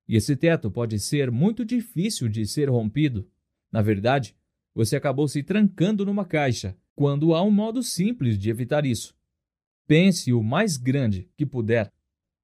E 0.07 0.15
esse 0.15 0.35
teto 0.35 0.71
pode 0.71 0.97
ser 0.97 1.29
muito 1.29 1.63
difícil 1.63 2.27
de 2.27 2.47
ser 2.47 2.67
rompido. 2.67 3.29
Na 3.71 3.83
verdade, 3.83 4.35
você 4.73 4.95
acabou 4.95 5.27
se 5.27 5.43
trancando 5.43 6.03
numa 6.03 6.25
caixa, 6.25 6.75
quando 6.95 7.35
há 7.35 7.43
um 7.43 7.51
modo 7.51 7.83
simples 7.83 8.39
de 8.39 8.49
evitar 8.49 8.87
isso. 8.87 9.15
Pense 9.85 10.33
o 10.33 10.41
mais 10.41 10.77
grande 10.77 11.29
que 11.37 11.45
puder, 11.45 11.93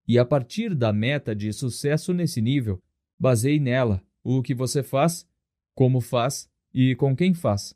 e 0.07 0.19
a 0.19 0.23
partir 0.23 0.75
da 0.75 0.93
meta 0.93 1.35
de 1.35 1.51
sucesso 1.51 2.13
nesse 2.13 2.39
nível, 2.39 2.79
baseie 3.17 3.59
nela 3.59 3.99
o 4.23 4.43
que 4.43 4.53
você 4.53 4.83
faz, 4.83 5.27
como 5.73 5.99
faz 5.99 6.47
e 6.71 6.95
com 6.95 7.15
quem 7.15 7.33
faz. 7.33 7.75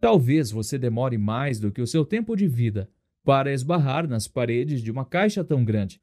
Talvez 0.00 0.50
você 0.50 0.78
demore 0.78 1.16
mais 1.16 1.58
do 1.58 1.72
que 1.72 1.80
o 1.80 1.86
seu 1.86 2.04
tempo 2.04 2.36
de 2.36 2.46
vida 2.46 2.90
para 3.24 3.52
esbarrar 3.52 4.06
nas 4.06 4.28
paredes 4.28 4.82
de 4.82 4.90
uma 4.90 5.04
caixa 5.04 5.42
tão 5.42 5.64
grande. 5.64 6.00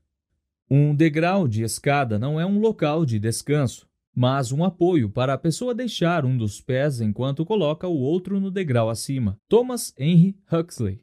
Um 0.69 0.95
degrau 0.95 1.47
de 1.47 1.63
escada 1.63 2.17
não 2.17 2.39
é 2.39 2.45
um 2.45 2.59
local 2.59 3.05
de 3.05 3.19
descanso, 3.19 3.87
mas 4.15 4.51
um 4.51 4.63
apoio 4.63 5.09
para 5.09 5.33
a 5.33 5.37
pessoa 5.37 5.73
deixar 5.73 6.25
um 6.25 6.37
dos 6.37 6.59
pés 6.59 6.99
enquanto 6.99 7.45
coloca 7.45 7.87
o 7.87 7.97
outro 7.97 8.39
no 8.39 8.51
degrau 8.51 8.89
acima. 8.89 9.39
Thomas 9.47 9.93
Henry 9.97 10.37
Huxley. 10.51 11.01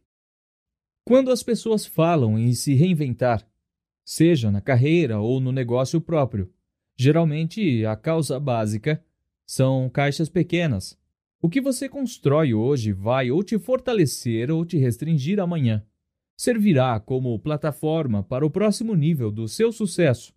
Quando 1.04 1.30
as 1.30 1.42
pessoas 1.42 1.86
falam 1.86 2.38
em 2.38 2.52
se 2.52 2.74
reinventar, 2.74 3.46
seja 4.04 4.50
na 4.50 4.60
carreira 4.60 5.18
ou 5.20 5.40
no 5.40 5.50
negócio 5.50 6.00
próprio, 6.00 6.52
geralmente 6.96 7.84
a 7.86 7.96
causa 7.96 8.38
básica 8.38 9.02
são 9.46 9.88
caixas 9.88 10.28
pequenas. 10.28 10.99
O 11.42 11.48
que 11.48 11.60
você 11.60 11.88
constrói 11.88 12.52
hoje 12.52 12.92
vai 12.92 13.30
ou 13.30 13.42
te 13.42 13.58
fortalecer 13.58 14.50
ou 14.50 14.64
te 14.64 14.76
restringir 14.76 15.40
amanhã 15.40 15.82
servirá 16.36 16.98
como 16.98 17.38
plataforma 17.38 18.22
para 18.22 18.46
o 18.46 18.50
próximo 18.50 18.94
nível 18.94 19.30
do 19.30 19.46
seu 19.46 19.70
sucesso, 19.70 20.34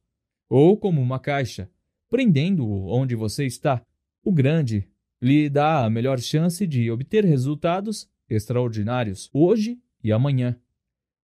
ou 0.50 0.78
como 0.78 1.02
uma 1.02 1.18
caixa, 1.18 1.70
prendendo-o 2.10 2.88
onde 2.88 3.16
você 3.16 3.46
está. 3.46 3.82
O 4.22 4.32
grande 4.32 4.86
lhe 5.22 5.50
dá 5.50 5.86
a 5.86 5.90
melhor 5.90 6.20
chance 6.20 6.68
de 6.68 6.92
obter 6.92 7.24
resultados 7.24 8.10
extraordinários 8.30 9.30
hoje 9.34 9.80
e 10.04 10.12
amanhã. 10.12 10.60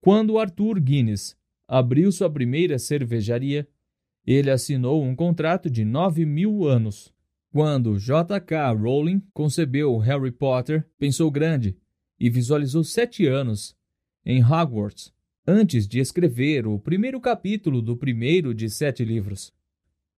Quando 0.02 0.38
Arthur 0.38 0.78
Guinness 0.78 1.34
abriu 1.66 2.12
sua 2.12 2.30
primeira 2.30 2.78
cervejaria, 2.78 3.66
ele 4.26 4.50
assinou 4.50 5.02
um 5.02 5.16
contrato 5.16 5.70
de 5.70 5.84
nove 5.84 6.26
mil 6.26 6.66
anos. 6.66 7.15
Quando 7.56 7.98
J.K. 7.98 8.72
Rowling 8.72 9.22
concebeu 9.32 9.96
Harry 9.96 10.30
Potter, 10.30 10.86
pensou 10.98 11.30
grande 11.30 11.74
e 12.20 12.28
visualizou 12.28 12.84
sete 12.84 13.26
anos 13.26 13.74
em 14.26 14.44
Hogwarts, 14.44 15.10
antes 15.46 15.88
de 15.88 15.98
escrever 15.98 16.66
o 16.66 16.78
primeiro 16.78 17.18
capítulo 17.18 17.80
do 17.80 17.96
primeiro 17.96 18.52
de 18.52 18.68
sete 18.68 19.06
livros. 19.06 19.54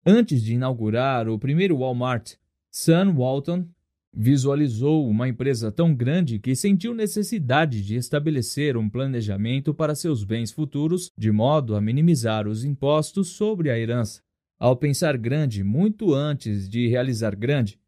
Antes 0.03 0.41
de 0.41 0.56
inaugurar 0.56 1.30
o 1.30 1.38
primeiro 1.38 1.77
Walmart, 1.77 2.33
Sam 2.72 3.14
Walton 3.14 3.67
visualizou 4.11 5.07
uma 5.07 5.30
empresa 5.30 5.72
tão 5.72 5.93
grande 5.93 6.40
que 6.40 6.56
sentiu 6.56 6.95
necessidade 6.95 7.85
de 7.85 7.98
estabelecer 7.98 8.75
um 8.75 8.90
planejamento 8.90 9.75
para 9.75 9.93
seus 9.93 10.24
bens 10.24 10.51
futuros 10.51 11.11
de 11.16 11.32
modo 11.32 11.75
a 11.75 11.82
minimizar 11.82 12.48
os 12.48 12.66
impostos 12.66 13.27
sobre 13.27 13.69
a 13.69 13.77
herança. 13.77 14.25
Ao 14.60 14.76
pensar 14.76 15.18
grande 15.18 15.64
muito 15.64 16.14
antes 16.14 16.68
de 16.68 16.88
realizar 16.88 17.36
grande, 17.36 17.80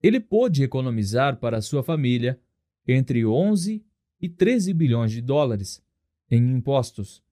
ele 0.00 0.20
pôde 0.20 0.62
economizar 0.62 1.38
para 1.38 1.60
sua 1.60 1.82
família 1.82 2.38
entre 2.86 3.26
11 3.26 3.84
e 4.20 4.28
13 4.28 4.72
bilhões 4.72 5.10
de 5.10 5.20
dólares 5.20 5.82
em 6.30 6.52
impostos. 6.52 7.22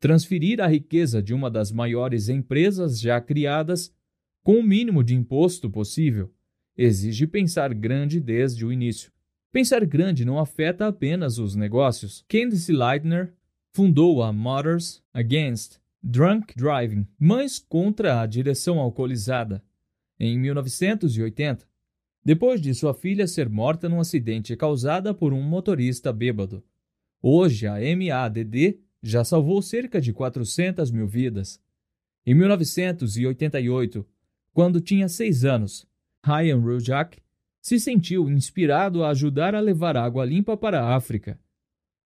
Transferir 0.00 0.60
a 0.60 0.66
riqueza 0.66 1.22
de 1.22 1.32
uma 1.32 1.48
das 1.48 1.70
maiores 1.70 2.28
empresas 2.28 2.98
já 2.98 3.20
criadas 3.20 3.94
com 4.42 4.58
o 4.58 4.62
mínimo 4.62 5.04
de 5.04 5.14
imposto 5.14 5.70
possível 5.70 6.32
exige 6.76 7.28
pensar 7.28 7.72
grande 7.72 8.18
desde 8.18 8.66
o 8.66 8.72
início. 8.72 9.12
Pensar 9.52 9.84
grande 9.86 10.24
não 10.24 10.38
afeta 10.38 10.88
apenas 10.88 11.38
os 11.38 11.54
negócios. 11.54 12.24
Candice 12.26 12.72
Leitner 12.72 13.34
fundou 13.70 14.22
a 14.22 14.32
Mothers 14.32 15.00
Against 15.12 15.81
Drunk 16.02 16.54
Driving, 16.56 17.06
Mães 17.18 17.58
contra 17.58 18.20
a 18.20 18.26
Direção 18.26 18.78
Alcoolizada, 18.80 19.62
em 20.18 20.38
1980 20.38 21.70
depois 22.24 22.60
de 22.60 22.72
sua 22.74 22.94
filha 22.94 23.26
ser 23.26 23.48
morta 23.48 23.88
num 23.88 24.00
acidente 24.00 24.56
causado 24.56 25.12
por 25.14 25.32
um 25.32 25.42
motorista 25.42 26.12
bêbado. 26.12 26.62
Hoje, 27.20 27.66
a 27.66 27.74
MADD 27.74 28.78
já 29.02 29.24
salvou 29.24 29.60
cerca 29.60 30.00
de 30.00 30.12
400 30.12 30.90
mil 30.90 31.06
vidas. 31.06 31.60
Em 32.24 32.34
1988, 32.34 34.06
quando 34.52 34.80
tinha 34.80 35.08
seis 35.08 35.44
anos, 35.44 35.86
Ryan 36.24 36.60
Rujak 36.60 37.18
se 37.60 37.80
sentiu 37.80 38.30
inspirado 38.30 39.02
a 39.02 39.10
ajudar 39.10 39.54
a 39.54 39.60
levar 39.60 39.96
água 39.96 40.24
limpa 40.24 40.56
para 40.56 40.80
a 40.80 40.94
África. 40.94 41.38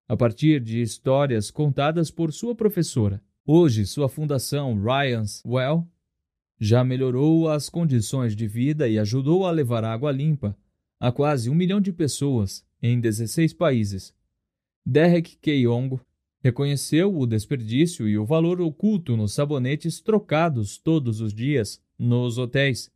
A 0.09 0.17
partir 0.17 0.61
de 0.61 0.81
histórias 0.81 1.51
contadas 1.51 2.11
por 2.11 2.33
sua 2.33 2.55
professora, 2.55 3.23
hoje 3.47 3.87
sua 3.87 4.09
fundação 4.09 4.83
Ryan's 4.83 5.43
Well 5.47 5.87
já 6.59 6.83
melhorou 6.83 7.49
as 7.49 7.69
condições 7.69 8.35
de 8.35 8.47
vida 8.47 8.89
e 8.89 8.99
ajudou 8.99 9.47
a 9.47 9.51
levar 9.51 9.85
água 9.85 10.11
limpa 10.11 10.57
a 10.99 11.13
quase 11.13 11.49
um 11.51 11.55
milhão 11.55 11.81
de 11.81 11.93
pessoas 11.93 12.65
em 12.83 12.99
16 12.99 13.53
países. 13.53 14.15
Derek 14.85 15.37
Keyongo 15.37 16.01
reconheceu 16.43 17.17
o 17.17 17.27
desperdício 17.27 18.09
e 18.09 18.17
o 18.17 18.25
valor 18.25 18.61
oculto 18.61 19.17
nos 19.17 19.35
sabonetes 19.35 20.01
trocados 20.01 20.79
todos 20.79 21.21
os 21.21 21.35
dias 21.35 21.83
nos 21.99 22.39
hotéis. 22.39 22.91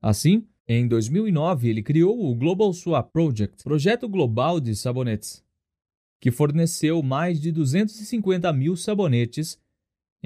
Assim, 0.00 0.46
em 0.66 0.88
2009, 0.88 1.68
ele 1.68 1.82
criou 1.82 2.28
o 2.28 2.34
Global 2.34 2.72
Swap 2.72 3.12
Project, 3.12 3.62
projeto 3.62 4.08
global 4.08 4.58
de 4.58 4.74
sabonetes, 4.74 5.44
que 6.20 6.30
forneceu 6.30 7.02
mais 7.02 7.40
de 7.40 7.52
250 7.52 8.52
mil 8.52 8.76
sabonetes 8.76 9.58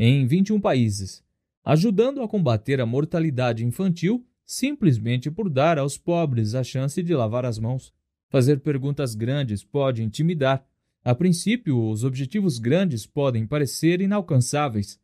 em 0.03 0.27
21 0.27 0.61
países 0.61 1.23
ajudando 1.65 2.23
a 2.23 2.29
combater 2.29 2.81
a 2.81 2.87
mortalidade 2.87 3.65
infantil 3.65 4.27
simplesmente 4.45 5.31
por 5.31 5.49
dar 5.49 5.79
aos 5.79 5.97
pobres 5.97 6.55
a 6.55 6.65
chance 6.65 7.01
de 7.03 7.15
lavar 7.15 7.45
as 7.45 7.59
mãos. 7.59 7.93
Fazer 8.29 8.61
perguntas 8.61 9.15
grandes 9.15 9.63
pode 9.63 10.03
intimidar. 10.03 10.67
A 11.05 11.15
princípio, 11.15 11.89
os 11.89 12.03
objetivos 12.03 12.59
grandes 12.59 13.07
podem 13.07 13.47
parecer 13.47 14.01
inalcançáveis. 14.01 14.99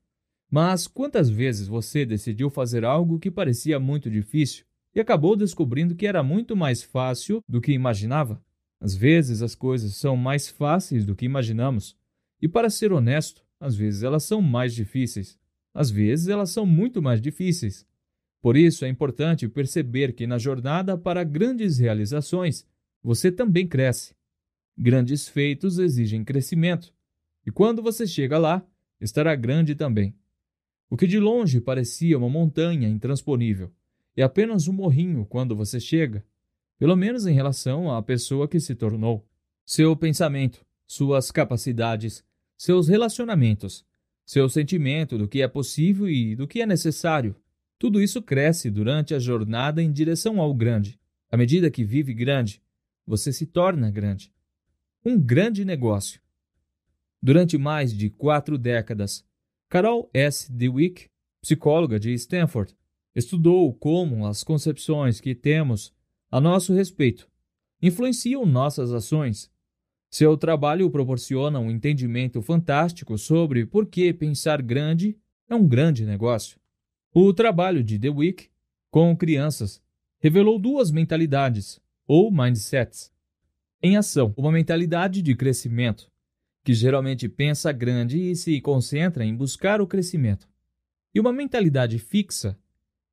Mas 0.51 0.87
quantas 0.87 1.29
vezes 1.29 1.69
você 1.69 2.05
decidiu 2.05 2.51
fazer 2.51 2.85
algo 2.85 3.19
que 3.19 3.31
parecia 3.31 3.79
muito 3.79 4.11
difícil 4.11 4.65
e 4.95 4.99
acabou 4.99 5.37
descobrindo 5.37 5.95
que 5.95 6.07
era 6.07 6.23
muito 6.23 6.57
mais 6.57 6.83
fácil 6.83 7.43
do 7.49 7.61
que 7.61 7.73
imaginava? 7.73 8.43
Às 8.81 8.97
vezes 8.97 9.43
as 9.43 9.55
coisas 9.55 9.95
são 9.97 10.17
mais 10.17 10.49
fáceis 10.49 11.05
do 11.05 11.15
que 11.15 11.25
imaginamos, 11.25 11.97
e 12.43 12.49
para 12.49 12.69
ser 12.69 12.93
honesto, 12.93 13.46
às 13.61 13.75
vezes 13.75 14.03
elas 14.03 14.25
são 14.25 14.41
mais 14.41 14.75
difíceis. 14.75 15.39
Às 15.77 15.91
vezes, 15.91 16.29
elas 16.29 16.51
são 16.51 16.65
muito 16.65 17.03
mais 17.03 17.21
difíceis. 17.21 17.87
Por 18.41 18.57
isso, 18.57 18.85
é 18.85 18.89
importante 18.89 19.47
perceber 19.47 20.15
que 20.15 20.27
na 20.27 20.39
jornada 20.39 20.97
para 20.97 21.23
grandes 21.23 21.79
realizações, 21.79 22.67
você 23.03 23.31
também 23.31 23.69
cresce. 23.69 24.15
Grandes 24.77 25.29
feitos 25.29 25.79
exigem 25.79 26.25
crescimento. 26.25 26.95
E 27.45 27.51
quando 27.51 27.83
você 27.83 28.07
chega 28.07 28.39
lá, 28.39 28.67
estará 29.01 29.35
grande 29.35 29.75
também. 29.75 30.15
O 30.89 30.97
que 30.97 31.07
de 31.07 31.19
longe 31.19 31.61
parecia 31.61 32.17
uma 32.17 32.29
montanha 32.29 32.89
intransponível 32.89 33.71
é 34.17 34.23
apenas 34.23 34.67
um 34.67 34.73
morrinho 34.73 35.27
quando 35.27 35.55
você 35.55 35.79
chega, 35.79 36.25
pelo 36.79 36.97
menos 36.97 37.27
em 37.27 37.35
relação 37.35 37.95
à 37.95 38.03
pessoa 38.03 38.49
que 38.49 38.59
se 38.59 38.75
tornou. 38.75 39.29
Seu 39.65 39.95
pensamento, 39.95 40.65
suas 40.87 41.31
capacidades, 41.31 42.25
seus 42.57 42.89
relacionamentos, 42.89 43.85
seu 44.25 44.49
sentimento 44.49 45.17
do 45.17 45.29
que 45.29 45.43
é 45.43 45.49
possível 45.49 46.09
e 46.09 46.35
do 46.35 46.47
que 46.47 46.61
é 46.61 46.67
necessário. 46.67 47.37
Tudo 47.79 48.03
isso 48.03 48.23
cresce 48.23 48.71
durante 48.71 49.15
a 49.15 49.19
jornada 49.19 49.83
em 49.83 49.93
direção 49.93 50.41
ao 50.41 50.55
grande. 50.55 50.99
À 51.31 51.37
medida 51.37 51.71
que 51.71 51.85
vive 51.85 52.15
grande, 52.15 52.63
você 53.07 53.33
se 53.33 53.47
torna 53.47 53.91
grande. 53.91 54.33
Um 55.05 55.21
grande 55.21 55.65
negócio. 55.65 56.21
Durante 57.23 57.59
mais 57.59 57.93
de 57.93 58.09
quatro 58.09 58.57
décadas, 58.57 59.25
Carol 59.69 60.11
S. 60.13 60.51
DeWick, 60.51 61.09
psicóloga 61.41 62.01
de 62.01 62.13
Stanford, 62.15 62.75
estudou 63.15 63.73
como 63.75 64.27
as 64.27 64.43
concepções 64.43 65.21
que 65.21 65.35
temos 65.35 65.93
a 66.31 66.41
nosso 66.41 66.75
respeito 66.75 67.29
influenciam 67.81 68.45
nossas 68.47 68.93
ações. 68.93 69.51
Seu 70.11 70.37
trabalho 70.37 70.91
proporciona 70.91 71.59
um 71.59 71.71
entendimento 71.71 72.41
fantástico 72.41 73.19
sobre 73.19 73.67
por 73.67 73.87
que 73.87 74.13
pensar 74.13 74.63
grande 74.63 75.19
é 75.49 75.55
um 75.55 75.67
grande 75.67 76.05
negócio. 76.05 76.59
O 77.13 77.33
trabalho 77.33 77.83
de 77.83 77.99
DeWick 77.99 78.49
com 78.91 79.17
crianças 79.17 79.83
revelou 80.19 80.59
duas 80.59 80.91
mentalidades, 80.91 81.81
ou 82.07 82.31
mindsets, 82.31 83.13
em 83.83 83.97
ação: 83.97 84.33
uma 84.37 84.53
mentalidade 84.53 85.23
de 85.23 85.35
crescimento, 85.35 86.11
que 86.65 86.73
geralmente 86.73 87.29
pensa 87.29 87.73
grande 87.73 88.19
e 88.19 88.37
se 88.37 88.61
concentra 88.61 89.25
em 89.25 89.35
buscar 89.35 89.81
o 89.81 89.87
crescimento, 89.87 90.49
e 91.15 91.21
uma 91.21 91.33
mentalidade 91.33 91.99
fixa, 91.99 92.59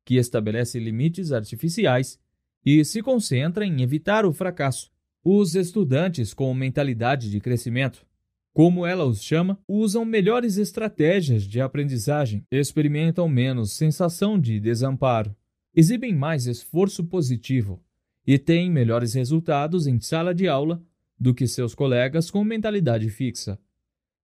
que 0.04 0.16
estabelece 0.16 0.78
limites 0.78 1.32
artificiais 1.32 2.20
e 2.64 2.84
se 2.84 3.02
concentra 3.02 3.64
em 3.64 3.82
evitar 3.82 4.24
o 4.24 4.32
fracasso. 4.32 4.93
Os 5.26 5.54
estudantes 5.54 6.34
com 6.34 6.52
mentalidade 6.52 7.30
de 7.30 7.40
crescimento, 7.40 8.04
como 8.52 8.84
ela 8.84 9.06
os 9.06 9.22
chama, 9.22 9.58
usam 9.66 10.04
melhores 10.04 10.58
estratégias 10.58 11.44
de 11.44 11.62
aprendizagem, 11.62 12.46
experimentam 12.50 13.26
menos 13.26 13.72
sensação 13.72 14.38
de 14.38 14.60
desamparo, 14.60 15.34
exibem 15.74 16.14
mais 16.14 16.46
esforço 16.46 17.02
positivo 17.04 17.82
e 18.26 18.38
têm 18.38 18.70
melhores 18.70 19.14
resultados 19.14 19.86
em 19.86 19.98
sala 19.98 20.34
de 20.34 20.46
aula 20.46 20.84
do 21.18 21.32
que 21.32 21.46
seus 21.46 21.74
colegas 21.74 22.30
com 22.30 22.44
mentalidade 22.44 23.08
fixa. 23.08 23.58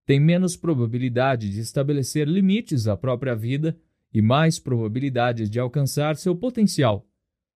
Tem 0.05 0.19
menos 0.19 0.55
probabilidade 0.55 1.49
de 1.49 1.61
estabelecer 1.61 2.27
limites 2.27 2.87
à 2.87 2.95
própria 2.95 3.35
vida 3.35 3.75
e 4.13 4.21
mais 4.21 4.59
probabilidades 4.59 5.49
de 5.49 5.59
alcançar 5.59 6.15
seu 6.15 6.35
potencial. 6.35 7.07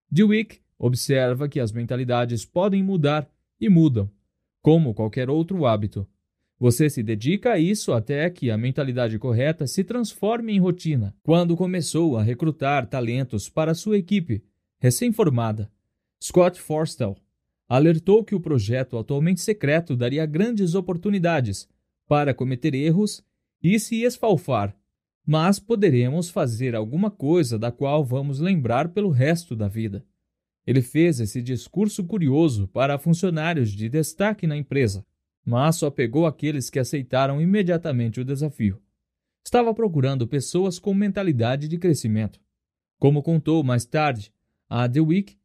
Dweck 0.09 0.61
observa 0.80 1.48
que 1.48 1.59
as 1.59 1.72
mentalidades 1.72 2.43
podem 2.43 2.82
mudar 2.82 3.30
e 3.59 3.69
mudam, 3.69 4.09
como 4.61 4.93
qualquer 4.93 5.30
outro 5.30 5.66
hábito. 5.66 6.08
Você 6.58 6.90
se 6.90 7.03
dedica 7.03 7.53
a 7.53 7.59
isso 7.59 7.92
até 7.92 8.30
que 8.30 8.50
a 8.50 8.58
mentalidade 8.58 9.19
correta 9.19 9.67
se 9.67 9.84
transforme 9.84 10.53
em 10.53 10.59
rotina. 10.59 11.14
Quando 11.22 11.56
começou 11.56 12.17
a 12.17 12.24
recrutar 12.24 12.88
talentos 12.88 13.50
para 13.50 13.74
sua 13.74 13.98
equipe 13.98 14.43
recém-formada, 14.80 15.69
Scott 16.22 16.59
Forstall 16.61 17.17
alertou 17.67 18.24
que 18.24 18.35
o 18.35 18.40
projeto 18.40 18.98
atualmente 18.98 19.42
secreto 19.42 19.95
daria 19.95 20.25
grandes 20.25 20.75
oportunidades 20.75 21.67
para 22.08 22.34
cometer 22.34 22.74
erros 22.74 23.24
e 23.61 23.80
se 23.80 24.03
esfalfar, 24.03 24.75
mas 25.25 25.59
poderemos 25.59 26.30
fazer 26.30 26.75
alguma 26.75 27.09
coisa 27.09 27.58
da 27.58 27.72
qual 27.72 28.06
vamos 28.06 28.40
lembrar 28.40 28.90
pelo 28.90 29.09
resto 29.09 29.56
da 29.56 29.67
vida. 29.67 30.06
Ele 30.66 30.82
fez 30.82 31.19
esse 31.19 31.42
discurso 31.42 32.03
curioso 32.03 32.68
para 32.68 32.98
funcionários 32.98 33.72
de 33.72 33.88
destaque 33.88 34.48
na 34.48 34.58
empresa, 34.58 35.06
mas 35.45 35.76
só 35.76 35.92
pegou 35.92 36.26
aqueles 36.26 36.69
que 36.69 36.80
aceitaram 36.80 37.40
imediatamente 37.40 38.19
o 38.19 38.26
desafio. 38.26 38.82
Estava 39.45 39.74
procurando 39.76 40.27
pessoas 40.27 40.80
com 40.80 40.94
mentalidade 40.94 41.68
de 41.68 41.77
crescimento. 41.77 42.40
Como 42.98 43.22
contou 43.22 43.64
mais 43.64 43.85
tarde 43.85 44.34
a 44.68 44.90
The 44.90 45.02
Week, 45.02 45.38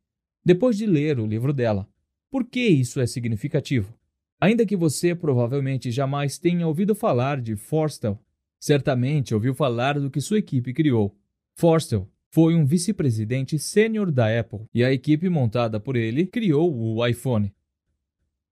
depois 0.43 0.79
de 0.79 0.87
ler 0.87 1.21
o 1.21 1.27
livro 1.27 1.53
dela. 1.53 1.87
Por 2.31 2.47
que 2.47 2.67
isso 2.67 2.99
é 2.99 3.07
significativo? 3.07 3.95
Ainda 4.41 4.65
que 4.65 4.75
você 4.75 5.15
provavelmente 5.15 5.91
jamais 5.91 6.39
tenha 6.39 6.67
ouvido 6.67 6.95
falar 6.95 7.43
de 7.43 7.57
Forstall, 7.57 8.19
certamente 8.59 9.35
ouviu 9.35 9.55
falar 9.55 10.01
do 10.01 10.11
que 10.11 10.21
sua 10.21 10.39
equipe 10.39 10.73
criou. 10.73 11.15
Forstall 11.55 12.10
foi 12.33 12.55
um 12.55 12.65
vice-presidente 12.65 13.59
sênior 13.59 14.13
da 14.13 14.39
Apple 14.39 14.61
e 14.73 14.85
a 14.85 14.93
equipe 14.93 15.29
montada 15.29 15.81
por 15.81 15.97
ele 15.97 16.25
criou 16.25 16.73
o 16.73 17.05
iPhone. 17.05 17.53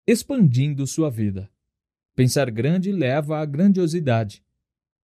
Expandindo 0.04 0.84
sua 0.84 1.08
vida. 1.08 1.48
Pensar 2.16 2.50
grande 2.50 2.90
leva 2.90 3.38
à 3.38 3.44
grandiosidade, 3.44 4.42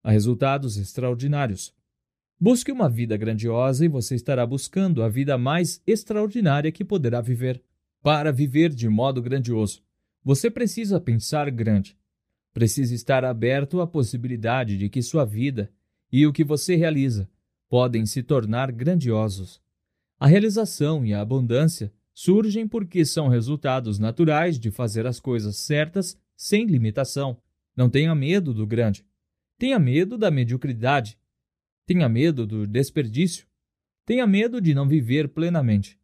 a 0.02 0.10
resultados 0.10 0.76
extraordinários. 0.76 1.72
Busque 2.38 2.72
uma 2.72 2.88
vida 2.88 3.16
grandiosa 3.16 3.84
e 3.84 3.88
você 3.88 4.16
estará 4.16 4.44
buscando 4.44 5.04
a 5.04 5.08
vida 5.08 5.38
mais 5.38 5.80
extraordinária 5.86 6.72
que 6.72 6.84
poderá 6.84 7.20
viver. 7.20 7.62
Para 8.02 8.32
viver 8.32 8.70
de 8.70 8.88
modo 8.88 9.22
grandioso, 9.22 9.84
você 10.22 10.50
precisa 10.50 11.00
pensar 11.00 11.48
grande. 11.48 11.96
Precisa 12.52 12.92
estar 12.92 13.24
aberto 13.24 13.80
à 13.80 13.86
possibilidade 13.86 14.76
de 14.76 14.88
que 14.88 15.00
sua 15.00 15.24
vida 15.24 15.72
e 16.10 16.26
o 16.26 16.32
que 16.32 16.42
você 16.42 16.74
realiza 16.74 17.30
podem 17.68 18.06
se 18.06 18.22
tornar 18.22 18.70
grandiosos. 18.72 19.60
A 20.18 20.26
realização 20.26 21.04
e 21.04 21.12
a 21.12 21.20
abundância 21.20 21.92
surgem 22.12 22.68
porque 22.68 23.04
são 23.04 23.28
resultados 23.28 23.98
naturais 23.98 24.58
de 24.58 24.70
fazer 24.70 25.06
as 25.06 25.18
coisas 25.18 25.56
certas 25.56 26.18
sem 26.36 26.64
limitação. 26.66 27.36
Não 27.76 27.90
tenha 27.90 28.14
medo 28.14 28.54
do 28.54 28.66
grande. 28.66 29.04
Tenha 29.58 29.78
medo 29.78 30.16
da 30.16 30.30
mediocridade. 30.30 31.18
Tenha 31.86 32.08
medo 32.08 32.46
do 32.46 32.66
desperdício. 32.66 33.46
Tenha 34.06 34.26
medo 34.26 34.60
de 34.60 34.74
não 34.74 34.86
viver 34.86 35.28
plenamente. 35.28 35.98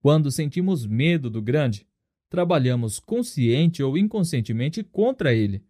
Quando 0.00 0.30
sentimos 0.30 0.84
medo 0.84 1.30
do 1.30 1.40
grande, 1.40 1.86
trabalhamos 2.28 2.98
consciente 2.98 3.82
ou 3.82 3.96
inconscientemente 3.96 4.82
contra 4.82 5.32
ele. 5.32 5.64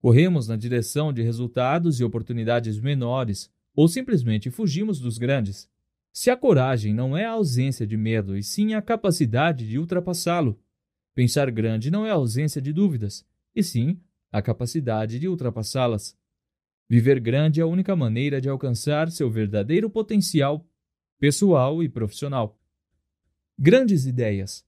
Corremos 0.00 0.48
na 0.48 0.56
direção 0.56 1.12
de 1.12 1.22
resultados 1.22 2.00
e 2.00 2.04
oportunidades 2.04 2.80
menores, 2.80 3.50
ou 3.78 3.86
simplesmente 3.86 4.50
fugimos 4.50 4.98
dos 4.98 5.18
grandes. 5.18 5.70
Se 6.12 6.30
a 6.30 6.36
coragem 6.36 6.92
não 6.92 7.16
é 7.16 7.24
a 7.24 7.30
ausência 7.30 7.86
de 7.86 7.96
medo, 7.96 8.36
e 8.36 8.42
sim 8.42 8.74
a 8.74 8.82
capacidade 8.82 9.68
de 9.68 9.78
ultrapassá-lo, 9.78 10.60
pensar 11.14 11.48
grande 11.52 11.88
não 11.88 12.04
é 12.04 12.10
a 12.10 12.14
ausência 12.14 12.60
de 12.60 12.72
dúvidas, 12.72 13.24
e 13.54 13.62
sim 13.62 14.00
a 14.32 14.42
capacidade 14.42 15.20
de 15.20 15.28
ultrapassá-las. 15.28 16.18
Viver 16.88 17.20
grande 17.20 17.60
é 17.60 17.62
a 17.62 17.68
única 17.68 17.94
maneira 17.94 18.40
de 18.40 18.48
alcançar 18.48 19.12
seu 19.12 19.30
verdadeiro 19.30 19.88
potencial 19.88 20.66
pessoal 21.20 21.80
e 21.80 21.88
profissional. 21.88 22.58
Grandes 23.56 24.06
ideias. 24.06 24.66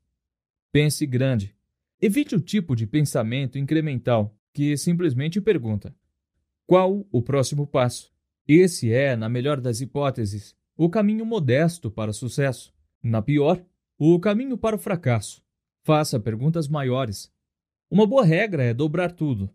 Pense 0.70 1.04
grande. 1.04 1.52
Evite 2.00 2.36
o 2.36 2.40
tipo 2.40 2.76
de 2.76 2.86
pensamento 2.86 3.58
incremental 3.58 4.38
que 4.54 4.76
simplesmente 4.76 5.40
pergunta: 5.40 5.92
qual 6.64 7.04
o 7.10 7.20
próximo 7.20 7.66
passo? 7.66 8.19
Esse 8.46 8.92
é, 8.92 9.16
na 9.16 9.28
melhor 9.28 9.60
das 9.60 9.80
hipóteses, 9.80 10.54
o 10.76 10.88
caminho 10.88 11.24
modesto 11.26 11.90
para 11.90 12.10
o 12.10 12.14
sucesso. 12.14 12.72
Na 13.02 13.20
pior, 13.20 13.64
o 13.98 14.18
caminho 14.18 14.56
para 14.56 14.76
o 14.76 14.78
fracasso. 14.78 15.42
Faça 15.82 16.18
perguntas 16.18 16.68
maiores. 16.68 17.32
Uma 17.90 18.06
boa 18.06 18.24
regra 18.24 18.62
é 18.62 18.74
dobrar 18.74 19.12
tudo. 19.12 19.50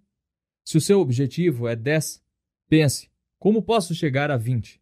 Se 0.64 0.78
o 0.78 0.82
seu 0.82 1.00
objetivo 1.00 1.68
é 1.68 1.76
10, 1.76 2.24
pense: 2.68 3.10
como 3.40 3.62
posso 3.62 3.94
chegar 3.94 4.32
a 4.32 4.38
20? 4.38 4.82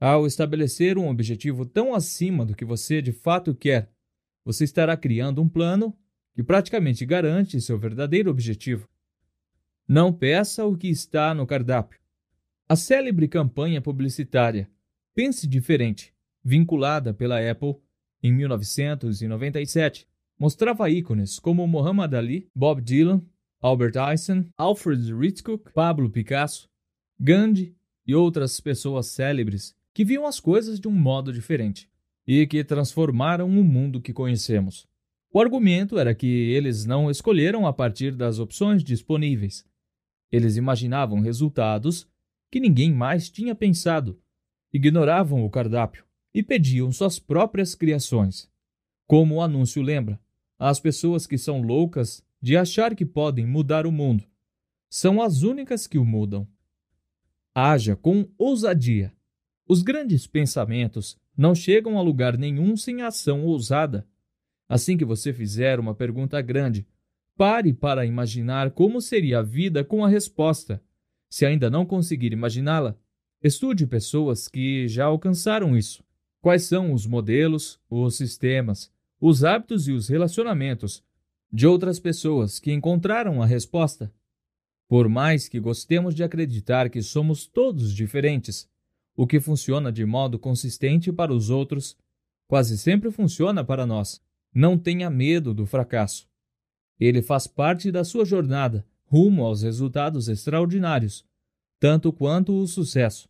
Ao 0.00 0.26
estabelecer 0.26 0.96
um 0.96 1.08
objetivo 1.08 1.66
tão 1.66 1.94
acima 1.94 2.46
do 2.46 2.54
que 2.54 2.64
você 2.64 3.02
de 3.02 3.12
fato 3.12 3.54
quer, 3.54 3.90
você 4.44 4.64
estará 4.64 4.96
criando 4.96 5.42
um 5.42 5.48
plano 5.48 5.94
que 6.34 6.42
praticamente 6.42 7.04
garante 7.04 7.60
seu 7.60 7.78
verdadeiro 7.78 8.30
objetivo. 8.30 8.88
Não 9.86 10.12
peça 10.12 10.64
o 10.64 10.76
que 10.76 10.88
está 10.88 11.34
no 11.34 11.46
cardápio. 11.46 11.99
A 12.70 12.76
célebre 12.76 13.26
campanha 13.26 13.82
publicitária 13.82 14.70
Pense 15.12 15.44
Diferente, 15.44 16.14
vinculada 16.40 17.12
pela 17.12 17.40
Apple 17.50 17.74
em 18.22 18.32
1997, 18.32 20.06
mostrava 20.38 20.88
ícones 20.88 21.40
como 21.40 21.66
Muhammad 21.66 22.14
Ali, 22.14 22.46
Bob 22.54 22.80
Dylan, 22.80 23.22
Albert 23.60 23.96
Einstein, 23.96 24.48
Alfred 24.56 25.12
Hitchcock, 25.12 25.72
Pablo 25.72 26.08
Picasso, 26.10 26.68
Gandhi 27.18 27.74
e 28.06 28.14
outras 28.14 28.60
pessoas 28.60 29.06
célebres 29.06 29.74
que 29.92 30.04
viam 30.04 30.24
as 30.24 30.38
coisas 30.38 30.78
de 30.78 30.86
um 30.86 30.92
modo 30.92 31.32
diferente 31.32 31.90
e 32.24 32.46
que 32.46 32.62
transformaram 32.62 33.48
o 33.48 33.64
mundo 33.64 34.00
que 34.00 34.12
conhecemos. 34.12 34.86
O 35.32 35.40
argumento 35.40 35.98
era 35.98 36.14
que 36.14 36.52
eles 36.52 36.86
não 36.86 37.10
escolheram 37.10 37.66
a 37.66 37.72
partir 37.72 38.14
das 38.14 38.38
opções 38.38 38.84
disponíveis. 38.84 39.66
Eles 40.30 40.56
imaginavam 40.56 41.18
resultados 41.18 42.08
que 42.50 42.60
ninguém 42.60 42.92
mais 42.92 43.30
tinha 43.30 43.54
pensado. 43.54 44.20
Ignoravam 44.72 45.44
o 45.44 45.50
cardápio 45.50 46.04
e 46.34 46.42
pediam 46.42 46.90
suas 46.92 47.18
próprias 47.18 47.74
criações. 47.74 48.48
Como 49.06 49.36
o 49.36 49.42
anúncio 49.42 49.82
lembra, 49.82 50.20
as 50.58 50.78
pessoas 50.78 51.26
que 51.26 51.38
são 51.38 51.62
loucas 51.62 52.24
de 52.40 52.56
achar 52.56 52.94
que 52.94 53.04
podem 53.04 53.46
mudar 53.46 53.86
o 53.86 53.92
mundo 53.92 54.24
são 54.90 55.22
as 55.22 55.42
únicas 55.42 55.86
que 55.86 55.96
o 55.96 56.04
mudam. 56.04 56.46
Haja 57.54 57.94
com 57.94 58.28
ousadia. 58.36 59.12
Os 59.66 59.82
grandes 59.82 60.26
pensamentos 60.26 61.16
não 61.36 61.54
chegam 61.54 61.96
a 61.96 62.02
lugar 62.02 62.36
nenhum 62.36 62.76
sem 62.76 63.02
ação 63.02 63.44
ousada. 63.44 64.06
Assim 64.68 64.96
que 64.96 65.04
você 65.04 65.32
fizer 65.32 65.78
uma 65.78 65.94
pergunta 65.94 66.40
grande, 66.42 66.86
pare 67.36 67.72
para 67.72 68.04
imaginar 68.04 68.72
como 68.72 69.00
seria 69.00 69.38
a 69.38 69.42
vida 69.42 69.84
com 69.84 70.04
a 70.04 70.08
resposta. 70.08 70.82
Se 71.30 71.46
ainda 71.46 71.70
não 71.70 71.86
conseguir 71.86 72.32
imaginá-la, 72.32 72.96
estude 73.42 73.86
pessoas 73.86 74.48
que 74.48 74.88
já 74.88 75.04
alcançaram 75.04 75.76
isso. 75.76 76.02
Quais 76.42 76.64
são 76.64 76.92
os 76.92 77.06
modelos, 77.06 77.80
os 77.88 78.16
sistemas, 78.16 78.92
os 79.20 79.44
hábitos 79.44 79.86
e 79.86 79.92
os 79.92 80.08
relacionamentos 80.08 81.04
de 81.52 81.66
outras 81.66 82.00
pessoas 82.00 82.58
que 82.58 82.72
encontraram 82.72 83.40
a 83.40 83.46
resposta? 83.46 84.12
Por 84.88 85.08
mais 85.08 85.48
que 85.48 85.60
gostemos 85.60 86.16
de 86.16 86.24
acreditar 86.24 86.90
que 86.90 87.00
somos 87.00 87.46
todos 87.46 87.94
diferentes, 87.94 88.68
o 89.14 89.24
que 89.24 89.38
funciona 89.38 89.92
de 89.92 90.04
modo 90.04 90.38
consistente 90.38 91.12
para 91.12 91.32
os 91.32 91.48
outros 91.48 91.96
quase 92.48 92.76
sempre 92.76 93.12
funciona 93.12 93.62
para 93.62 93.86
nós. 93.86 94.20
Não 94.52 94.76
tenha 94.76 95.08
medo 95.08 95.54
do 95.54 95.64
fracasso. 95.64 96.28
Ele 96.98 97.22
faz 97.22 97.46
parte 97.46 97.92
da 97.92 98.02
sua 98.02 98.24
jornada 98.24 98.84
rumo 99.10 99.44
aos 99.44 99.62
resultados 99.62 100.28
extraordinários, 100.28 101.26
tanto 101.80 102.12
quanto 102.12 102.52
o 102.52 102.66
sucesso. 102.68 103.28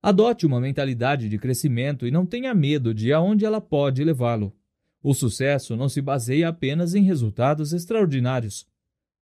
Adote 0.00 0.46
uma 0.46 0.60
mentalidade 0.60 1.28
de 1.28 1.36
crescimento 1.38 2.06
e 2.06 2.10
não 2.12 2.24
tenha 2.24 2.54
medo 2.54 2.94
de 2.94 3.12
aonde 3.12 3.44
ela 3.44 3.60
pode 3.60 4.04
levá-lo. 4.04 4.54
O 5.02 5.12
sucesso 5.12 5.74
não 5.74 5.88
se 5.88 6.00
baseia 6.00 6.48
apenas 6.48 6.94
em 6.94 7.02
resultados 7.02 7.72
extraordinários. 7.72 8.64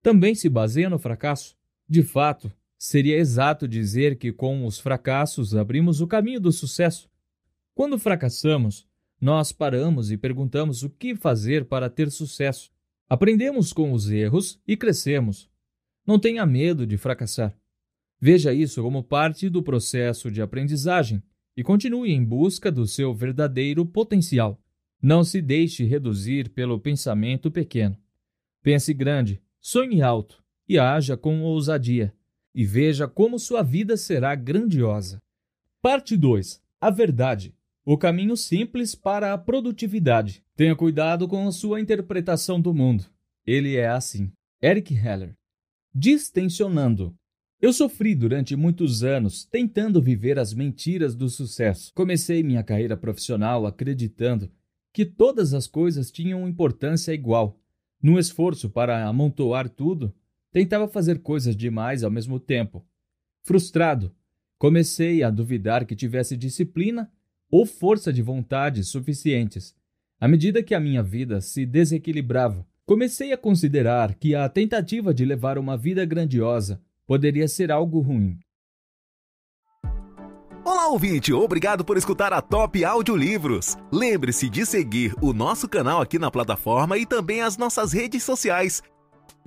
Também 0.02 0.36
se 0.36 0.50
baseia 0.50 0.90
no 0.90 1.00
fracasso. 1.00 1.56
De 1.88 2.04
fato, 2.04 2.52
seria 2.78 3.16
exato 3.16 3.66
dizer 3.66 4.18
que 4.18 4.34
com 4.34 4.66
os 4.66 4.78
fracassos 4.78 5.56
abrimos 5.56 6.02
o 6.02 6.08
caminho 6.08 6.42
do 6.42 6.52
sucesso. 6.52 7.10
Quando 7.74 7.98
fracassamos, 7.98 8.86
nós 9.22 9.54
paramos 9.54 10.12
e 10.12 10.18
perguntamos 10.18 10.84
o 10.84 10.90
que 10.90 11.16
fazer 11.16 11.66
para 11.66 11.90
ter 11.90 12.12
sucesso. 12.12 12.70
Aprendemos 13.08 13.72
com 13.72 13.94
os 13.94 14.10
erros 14.12 14.60
e 14.68 14.76
crescemos. 14.76 15.50
Não 16.06 16.20
tenha 16.20 16.46
medo 16.46 16.86
de 16.86 16.98
fracassar. 16.98 17.58
Veja 18.20 18.54
isso 18.54 18.82
como 18.82 19.04
parte 19.04 19.50
do 19.50 19.62
processo 19.62 20.32
de 20.32 20.42
aprendizagem 20.42 21.22
e 21.56 21.64
continue 21.64 22.12
em 22.12 22.24
busca 22.24 22.72
do 22.72 22.88
seu 22.88 23.14
verdadeiro 23.14 23.86
potencial. 23.86 24.62
Não 25.02 25.24
se 25.24 25.42
deixe 25.42 25.84
reduzir 25.84 26.50
pelo 26.50 26.80
pensamento 26.80 27.52
pequeno. 27.52 27.98
Pense 28.62 28.94
grande, 28.94 29.42
sonhe 29.60 30.02
alto 30.02 30.44
e 30.68 30.80
haja 30.80 31.16
com 31.16 31.42
ousadia, 31.44 32.14
e 32.54 32.66
veja 32.66 33.08
como 33.08 33.38
sua 33.38 33.62
vida 33.62 33.96
será 33.98 34.34
grandiosa. 34.34 35.22
Parte 35.82 36.18
2. 36.18 36.62
A 36.82 36.90
verdade. 36.90 37.54
O 37.86 37.98
caminho 37.98 38.36
simples 38.36 38.96
para 38.96 39.34
a 39.34 39.38
produtividade. 39.38 40.44
Tenha 40.56 40.76
cuidado 40.76 41.28
com 41.28 41.48
a 41.48 41.52
sua 41.52 41.80
interpretação 41.80 42.60
do 42.60 42.74
mundo. 42.74 43.06
Ele 43.46 43.76
é 43.76 43.88
assim. 43.88 44.32
Eric 44.60 44.96
Heller. 44.96 45.36
Distensionando. 45.98 47.18
Eu 47.62 47.72
sofri 47.72 48.14
durante 48.14 48.54
muitos 48.54 49.02
anos 49.02 49.46
tentando 49.46 50.02
viver 50.02 50.38
as 50.38 50.54
mentiras 50.54 51.16
do 51.16 51.30
sucesso. 51.30 51.94
Comecei 51.96 52.44
minha 52.44 52.62
carreira 52.62 52.98
profissional 52.98 53.66
acreditando 53.66 54.52
que 54.92 55.06
todas 55.06 55.54
as 55.54 55.68
coisas 55.68 56.12
tinham 56.12 56.50
importância 56.50 57.14
igual. 57.14 57.58
Num 58.04 58.20
esforço 58.20 58.70
para 58.70 59.08
amontoar 59.08 59.70
tudo, 59.70 60.14
tentava 60.52 60.86
fazer 60.86 61.22
coisas 61.22 61.56
demais 61.56 62.04
ao 62.04 62.12
mesmo 62.12 62.42
tempo. 62.42 62.86
Frustrado, 63.42 64.14
comecei 64.58 65.24
a 65.24 65.30
duvidar 65.30 65.86
que 65.86 65.96
tivesse 65.96 66.36
disciplina 66.36 67.10
ou 67.50 67.66
força 67.66 68.12
de 68.12 68.22
vontade 68.22 68.84
suficientes. 68.84 69.74
À 70.20 70.28
medida 70.28 70.62
que 70.62 70.76
a 70.76 70.80
minha 70.80 71.02
vida 71.02 71.40
se 71.40 71.66
desequilibrava, 71.66 72.68
comecei 72.86 73.34
a 73.34 73.38
considerar 73.38 74.14
que 74.14 74.36
a 74.36 74.48
tentativa 74.48 75.14
de 75.14 75.26
levar 75.26 75.58
uma 75.58 75.76
vida 75.76 76.06
grandiosa 76.06 76.80
poderia 77.08 77.48
ser 77.48 77.72
algo 77.72 78.00
ruim. 78.00 78.38
Olá, 80.64 80.88
ouvinte! 80.88 81.34
Obrigado 81.34 81.84
por 81.84 81.98
escutar 81.98 82.34
a 82.34 82.42
Top 82.42 82.84
Audiolivros. 82.84 83.76
Lembre-se 83.92 84.50
de 84.50 84.66
seguir 84.66 85.14
o 85.22 85.34
nosso 85.34 85.68
canal 85.68 86.02
aqui 86.02 86.18
na 86.18 86.32
plataforma 86.32 86.98
e 86.98 87.06
também 87.06 87.42
as 87.42 87.58
nossas 87.58 87.92
redes 87.92 88.24
sociais. 88.24 88.82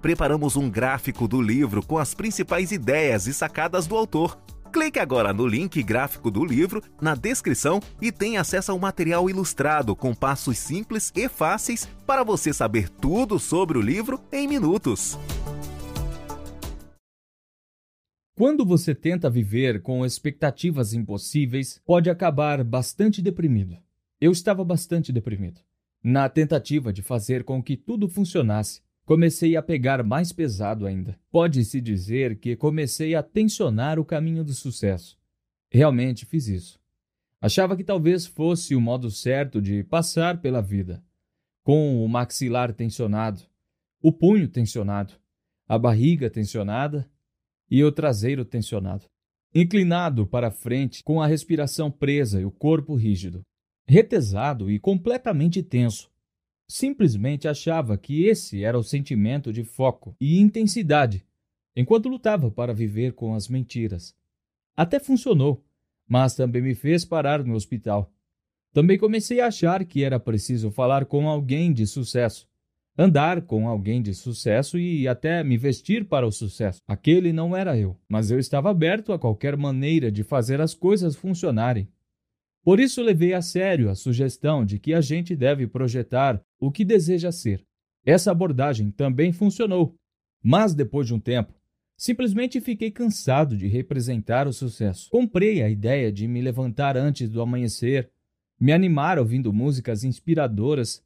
Preparamos 0.01 0.57
um 0.57 0.71
gráfico 0.71 1.27
do 1.27 1.43
livro 1.43 1.85
com 1.85 1.99
as 1.99 2.15
principais 2.15 2.71
ideias 2.71 3.27
e 3.27 3.35
sacadas 3.35 3.87
do 3.87 3.97
autor. 3.97 4.39
Clique 4.73 4.99
agora 4.99 5.33
no 5.33 5.47
link 5.47 5.83
gráfico 5.83 6.31
do 6.31 6.45
livro 6.45 6.83
na 7.01 7.15
descrição 7.15 7.81
e 8.01 8.13
tenha 8.13 8.41
acesso 8.41 8.71
ao 8.71 8.79
material 8.79 9.29
ilustrado 9.29 9.97
com 9.97 10.15
passos 10.15 10.59
simples 10.59 11.11
e 11.17 11.29
fáceis 11.29 11.87
para 12.07 12.23
você 12.23 12.53
saber 12.53 12.89
tudo 12.89 13.39
sobre 13.39 13.79
o 13.79 13.81
livro 13.81 14.21
em 14.31 14.47
minutos. 14.47 15.19
Quando 18.37 18.65
você 18.65 18.95
tenta 18.95 19.29
viver 19.29 19.83
com 19.83 20.07
expectativas 20.07 20.93
impossíveis, 20.93 21.81
pode 21.85 22.09
acabar 22.09 22.63
bastante 22.63 23.21
deprimido. 23.21 23.77
Eu 24.21 24.31
estava 24.31 24.65
bastante 24.65 25.13
deprimido. 25.13 25.61
Na 26.05 26.29
tentativa 26.29 26.93
de 26.93 27.03
fazer 27.03 27.43
com 27.43 27.61
que 27.61 27.77
tudo 27.77 28.09
funcionasse, 28.09 28.81
comecei 29.09 29.57
a 29.57 29.63
pegar 29.63 30.05
mais 30.05 30.35
pesado 30.35 30.85
ainda. 30.85 31.19
Pode-se 31.31 31.81
dizer 31.81 32.39
que 32.39 32.55
comecei 32.55 33.15
a 33.15 33.23
tensionar 33.23 33.99
o 33.99 34.05
caminho 34.05 34.45
do 34.45 34.53
sucesso. 34.53 35.19
Realmente 35.71 36.27
fiz 36.27 36.47
isso. 36.47 36.79
Achava 37.41 37.75
que 37.75 37.83
talvez 37.83 38.27
fosse 38.27 38.75
o 38.75 38.81
modo 38.83 39.11
certo 39.11 39.63
de 39.63 39.83
passar 39.83 40.43
pela 40.43 40.61
vida. 40.61 41.03
Com 41.63 42.05
o 42.05 42.07
maxilar 42.07 42.71
tensionado, 42.75 43.41
o 44.03 44.13
punho 44.13 44.47
tensionado, 44.47 45.15
a 45.67 45.79
barriga 45.79 46.29
tensionada 46.29 47.11
e 47.71 47.83
o 47.83 47.91
traseiro 47.91 48.45
tensionado. 48.45 49.07
Inclinado 49.55 50.27
para 50.27 50.51
frente, 50.51 51.03
com 51.03 51.23
a 51.23 51.27
respiração 51.27 51.91
presa 51.91 52.43
e 52.43 52.45
o 52.45 52.51
corpo 52.51 52.95
rígido. 52.95 53.41
Retesado 53.87 54.71
e 54.71 54.79
completamente 54.79 55.63
tenso. 55.63 56.11
Simplesmente 56.71 57.49
achava 57.49 57.97
que 57.97 58.27
esse 58.27 58.63
era 58.63 58.79
o 58.79 58.83
sentimento 58.83 59.53
de 59.53 59.65
foco 59.65 60.15
e 60.21 60.39
intensidade, 60.39 61.25
enquanto 61.75 62.09
lutava 62.09 62.51
para 62.51 62.75
viver 62.75 63.15
com 63.15 63.35
as 63.35 63.49
mentiras. 63.49 64.15
Até 64.77 65.01
funcionou, 65.01 65.65
mas 66.07 66.35
também 66.35 66.61
me 66.61 66.75
fez 66.75 67.05
parar 67.05 67.43
no 67.43 67.55
hospital. 67.55 68.13
Também 68.73 68.99
comecei 68.99 69.41
a 69.41 69.47
achar 69.47 69.85
que 69.85 70.05
era 70.05 70.21
preciso 70.21 70.71
falar 70.71 71.07
com 71.07 71.27
alguém 71.27 71.73
de 71.73 71.87
sucesso, 71.87 72.47
andar 72.97 73.43
com 73.43 73.67
alguém 73.67 74.03
de 74.03 74.13
sucesso 74.13 74.79
e 74.79 75.09
até 75.09 75.43
me 75.43 75.57
vestir 75.57 76.05
para 76.05 76.27
o 76.27 76.33
sucesso. 76.33 76.81
Aquele 76.87 77.33
não 77.33 77.57
era 77.57 77.79
eu, 77.79 77.97
mas 78.09 78.31
eu 78.31 78.39
estava 78.39 78.71
aberto 78.71 79.13
a 79.13 79.19
qualquer 79.19 79.57
maneira 79.57 80.13
de 80.13 80.23
fazer 80.23 80.61
as 80.61 80.75
coisas 80.75 81.17
funcionarem. 81.17 81.89
Por 82.63 82.81
isso 82.81 83.03
levei 83.03 83.35
a 83.35 83.43
sério 83.43 83.89
a 83.89 83.95
sugestão 83.95 84.65
de 84.65 84.79
que 84.79 84.93
a 84.93 85.01
gente 85.01 85.35
deve 85.35 85.67
projetar 85.67 86.41
o 86.61 86.71
que 86.71 86.85
deseja 86.85 87.33
ser. 87.33 87.65
Essa 88.05 88.31
abordagem 88.31 88.91
também 88.91 89.33
funcionou, 89.33 89.95
mas 90.43 90.75
depois 90.75 91.07
de 91.07 91.15
um 91.15 91.21
tempo, 91.21 91.53
simplesmente 91.97 92.61
fiquei 92.61 92.91
cansado 92.91 93.57
de 93.57 93.67
representar 93.67 94.47
o 94.47 94.53
sucesso. 94.53 95.09
Comprei 95.11 95.63
a 95.63 95.69
ideia 95.69 96.13
de 96.13 96.29
me 96.29 96.41
levantar 96.41 96.97
antes 96.97 97.29
do 97.29 97.41
amanhecer, 97.41 98.11
me 98.61 98.73
animar 98.73 99.19
ouvindo 99.19 99.53
músicas 99.53 100.05
inspiradoras 100.05 101.03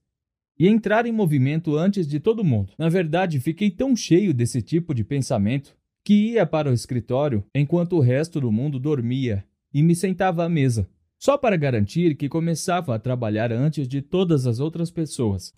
e 0.59 0.69
entrar 0.69 1.07
em 1.07 1.13
movimento 1.13 1.77
antes 1.77 2.07
de 2.07 2.21
todo 2.21 2.45
mundo. 2.45 2.73
Na 2.79 2.89
verdade, 2.89 3.41
fiquei 3.41 3.71
tão 3.71 3.97
cheio 3.97 4.35
desse 4.35 4.63
tipo 4.63 4.95
de 4.95 5.03
pensamento 5.03 5.77
que 6.05 6.33
ia 6.33 6.47
para 6.47 6.71
o 6.71 6.75
escritório 6.75 7.45
enquanto 7.55 7.97
o 7.97 8.01
resto 8.01 8.41
do 8.41 8.53
mundo 8.53 8.79
dormia 8.79 9.45
e 9.73 9.83
me 9.83 9.95
sentava 9.95 10.45
à 10.45 10.49
mesa, 10.49 10.89
só 11.23 11.39
para 11.39 11.57
garantir 11.57 12.17
que 12.17 12.29
começava 12.29 12.97
a 12.97 12.99
trabalhar 12.99 13.53
antes 13.53 13.87
de 13.87 14.03
todas 14.03 14.45
as 14.45 14.59
outras 14.59 14.91
pessoas. 14.91 15.55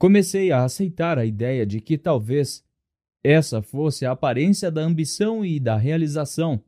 Comecei 0.00 0.50
a 0.50 0.64
aceitar 0.64 1.16
a 1.16 1.24
ideia 1.24 1.64
de 1.64 1.80
que 1.80 1.96
talvez 1.96 2.64
essa 3.22 3.62
fosse 3.62 4.04
a 4.04 4.10
aparência 4.10 4.68
da 4.68 4.80
ambição 4.80 5.44
e 5.44 5.60
da 5.60 5.76
realização, 5.76 6.60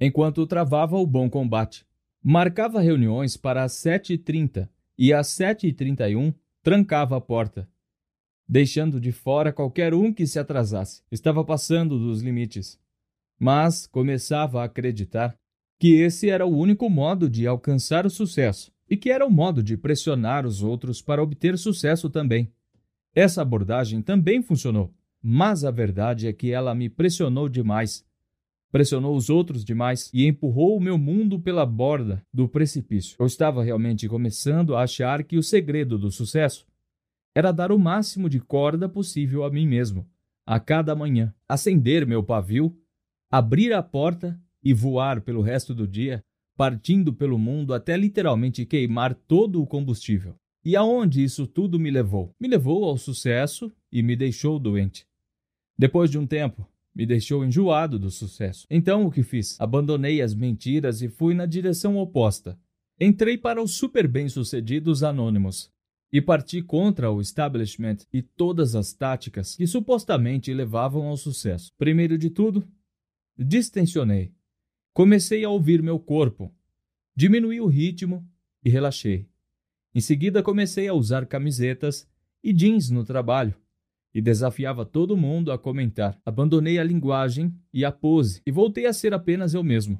enquanto 0.00 0.46
travava 0.46 0.96
o 0.96 1.06
bom 1.06 1.28
combate. 1.28 1.84
Marcava 2.24 2.80
reuniões 2.80 3.36
para 3.36 3.62
as 3.62 3.72
7h30 3.72 4.70
e 4.96 5.12
às 5.12 5.26
7h31 5.26 6.34
trancava 6.62 7.18
a 7.18 7.20
porta, 7.20 7.68
deixando 8.48 8.98
de 8.98 9.12
fora 9.12 9.52
qualquer 9.52 9.92
um 9.92 10.10
que 10.14 10.26
se 10.26 10.38
atrasasse. 10.38 11.02
Estava 11.12 11.44
passando 11.44 11.98
dos 11.98 12.22
limites. 12.22 12.80
Mas 13.38 13.86
começava 13.86 14.62
a 14.62 14.64
acreditar 14.64 15.36
que 15.82 15.94
esse 15.94 16.30
era 16.30 16.46
o 16.46 16.56
único 16.56 16.88
modo 16.88 17.28
de 17.28 17.44
alcançar 17.44 18.06
o 18.06 18.10
sucesso 18.10 18.70
e 18.88 18.96
que 18.96 19.10
era 19.10 19.26
o 19.26 19.30
modo 19.32 19.64
de 19.64 19.76
pressionar 19.76 20.46
os 20.46 20.62
outros 20.62 21.02
para 21.02 21.20
obter 21.20 21.58
sucesso 21.58 22.08
também. 22.08 22.52
Essa 23.12 23.42
abordagem 23.42 24.00
também 24.00 24.40
funcionou, 24.40 24.94
mas 25.20 25.64
a 25.64 25.72
verdade 25.72 26.28
é 26.28 26.32
que 26.32 26.52
ela 26.52 26.72
me 26.72 26.88
pressionou 26.88 27.48
demais. 27.48 28.06
Pressionou 28.70 29.16
os 29.16 29.28
outros 29.28 29.64
demais 29.64 30.08
e 30.14 30.24
empurrou 30.24 30.76
o 30.76 30.80
meu 30.80 30.96
mundo 30.96 31.40
pela 31.40 31.66
borda 31.66 32.24
do 32.32 32.48
precipício. 32.48 33.16
Eu 33.18 33.26
estava 33.26 33.64
realmente 33.64 34.08
começando 34.08 34.76
a 34.76 34.84
achar 34.84 35.24
que 35.24 35.36
o 35.36 35.42
segredo 35.42 35.98
do 35.98 36.12
sucesso 36.12 36.64
era 37.34 37.50
dar 37.50 37.72
o 37.72 37.78
máximo 37.78 38.28
de 38.28 38.38
corda 38.38 38.88
possível 38.88 39.42
a 39.42 39.50
mim 39.50 39.66
mesmo, 39.66 40.06
a 40.46 40.60
cada 40.60 40.94
manhã, 40.94 41.34
acender 41.48 42.06
meu 42.06 42.22
pavio, 42.22 42.72
abrir 43.28 43.72
a 43.72 43.82
porta 43.82 44.40
e 44.62 44.72
voar 44.72 45.20
pelo 45.20 45.42
resto 45.42 45.74
do 45.74 45.86
dia 45.86 46.22
partindo 46.56 47.12
pelo 47.12 47.38
mundo 47.38 47.74
até 47.74 47.96
literalmente 47.96 48.66
queimar 48.66 49.14
todo 49.14 49.62
o 49.62 49.66
combustível. 49.66 50.36
E 50.64 50.76
aonde 50.76 51.24
isso 51.24 51.46
tudo 51.46 51.78
me 51.78 51.90
levou? 51.90 52.34
Me 52.38 52.46
levou 52.46 52.84
ao 52.84 52.96
sucesso 52.96 53.72
e 53.90 54.02
me 54.02 54.14
deixou 54.14 54.58
doente. 54.58 55.04
Depois 55.76 56.10
de 56.10 56.18
um 56.18 56.26
tempo, 56.26 56.68
me 56.94 57.04
deixou 57.04 57.44
enjoado 57.44 57.98
do 57.98 58.10
sucesso. 58.10 58.66
Então 58.70 59.04
o 59.06 59.10
que 59.10 59.22
fiz? 59.22 59.60
Abandonei 59.60 60.22
as 60.22 60.34
mentiras 60.34 61.02
e 61.02 61.08
fui 61.08 61.34
na 61.34 61.46
direção 61.46 61.96
oposta. 61.96 62.56
Entrei 63.00 63.36
para 63.36 63.60
os 63.60 63.74
super 63.74 64.06
bem-sucedidos 64.06 65.02
anônimos 65.02 65.68
e 66.12 66.20
parti 66.20 66.62
contra 66.62 67.10
o 67.10 67.20
establishment 67.20 67.96
e 68.12 68.22
todas 68.22 68.76
as 68.76 68.92
táticas 68.92 69.56
que 69.56 69.66
supostamente 69.66 70.52
levavam 70.52 71.08
ao 71.08 71.16
sucesso. 71.16 71.72
Primeiro 71.76 72.16
de 72.16 72.30
tudo, 72.30 72.62
distensionei. 73.36 74.30
Comecei 74.94 75.42
a 75.42 75.48
ouvir 75.48 75.82
meu 75.82 75.98
corpo. 75.98 76.54
Diminui 77.16 77.60
o 77.60 77.66
ritmo 77.66 78.28
e 78.62 78.68
relaxei. 78.68 79.26
Em 79.94 80.00
seguida, 80.00 80.42
comecei 80.42 80.86
a 80.86 80.92
usar 80.92 81.24
camisetas 81.26 82.06
e 82.44 82.52
jeans 82.52 82.90
no 82.90 83.02
trabalho 83.02 83.54
e 84.14 84.20
desafiava 84.20 84.84
todo 84.84 85.16
mundo 85.16 85.50
a 85.50 85.58
comentar. 85.58 86.20
Abandonei 86.26 86.78
a 86.78 86.84
linguagem 86.84 87.54
e 87.72 87.86
a 87.86 87.90
pose 87.90 88.42
e 88.46 88.52
voltei 88.52 88.84
a 88.84 88.92
ser 88.92 89.14
apenas 89.14 89.54
eu 89.54 89.64
mesmo. 89.64 89.98